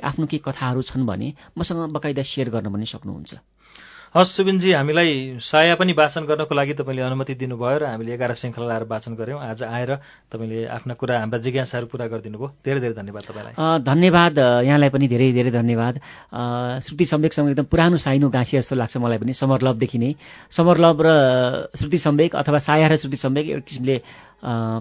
आफ्नो 0.00 0.26
केही 0.26 0.42
कथाहरू 0.44 0.82
छन् 0.82 1.06
भने 1.06 1.28
मसँग 1.58 1.90
बकाइदा 1.92 2.22
सेयर 2.22 2.50
गर्न 2.50 2.72
पनि 2.72 2.86
सक्नुहुन्छ। 2.86 3.32
हस् 4.08 4.30
सुबिनजी 4.32 4.72
हामीलाई 4.72 5.36
साया 5.36 5.74
पनि 5.76 5.92
वाचन 5.92 6.24
गर्नको 6.24 6.54
लागि 6.56 6.74
तपाईँले 6.80 7.02
अनुमति 7.04 7.34
दिनुभयो 7.44 7.76
र 7.76 7.84
हामीले 7.92 8.12
एघार 8.16 8.32
श्रृङ्खला 8.40 8.64
लाएर 8.64 8.84
वाचन 8.88 9.12
गऱ्यौँ। 9.20 9.36
आज 9.36 9.62
आएर 9.68 9.90
तपाईँले 10.32 10.64
आफ्ना 10.64 10.94
कुरा 10.96 11.14
हाम्रा 11.20 11.38
जिज्ञासाहरू 11.44 11.86
पुरा 11.92 12.06
गरिदिनु 12.08 12.38
भयो 12.40 12.48
धेरै 12.64 12.80
धेरै 12.80 12.94
धन्यवाद 12.96 13.22
तपाईँलाई। 13.28 13.52
धन्यवाद। 13.84 14.64
यहाँलाई 14.64 14.88
पनि 14.88 15.06
धेरै 15.12 15.28
धेरै 15.36 15.52
धन्यवाद। 15.52 15.94
श्रुति 16.88 17.04
सम्वेकसँग 17.04 17.48
एकदम 17.52 17.68
पुरानो 17.68 17.96
साइनो 18.00 18.28
गाँसी 18.32 18.56
जस्तो 18.56 18.74
लाग्छ 18.80 18.96
मलाई 18.96 19.18
पनि 19.20 19.32
समर 19.36 19.60
लभदेखि 19.60 19.98
नै। 20.00 20.10
समर 20.56 20.76
लभ 20.80 20.96
र 21.04 21.08
श्रुति 21.76 21.98
सम्वेक 22.00 22.32
अथवा 22.32 22.58
साया 22.64 22.88
र 22.88 22.96
श्रुति 22.96 23.16
सम्वेक 23.20 23.44
एउटा 23.44 23.64
किसिमले 23.68 23.96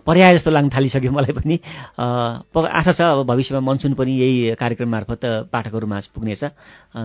पर्याय 0.07 0.39
जस्तो 0.39 0.51
लाग्न 0.55 0.69
थालिसक्यो 0.71 1.11
मलाई 1.11 1.35
पनि। 1.35 1.55
आशा 1.99 2.91
छ 2.95 3.01
अब 3.11 3.27
भविष्यमा 3.27 3.59
मनसुन 3.59 3.93
पनि 3.99 4.11
यही 4.23 4.55
कार्यक्रम 4.55 4.87
मार्फत 4.87 5.21
अ, 5.25 5.51
पाठकहरू 5.51 5.87
माझ 5.87 6.05
पुग्नेछ 6.15 6.43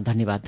धन्यवाद। 0.07 0.43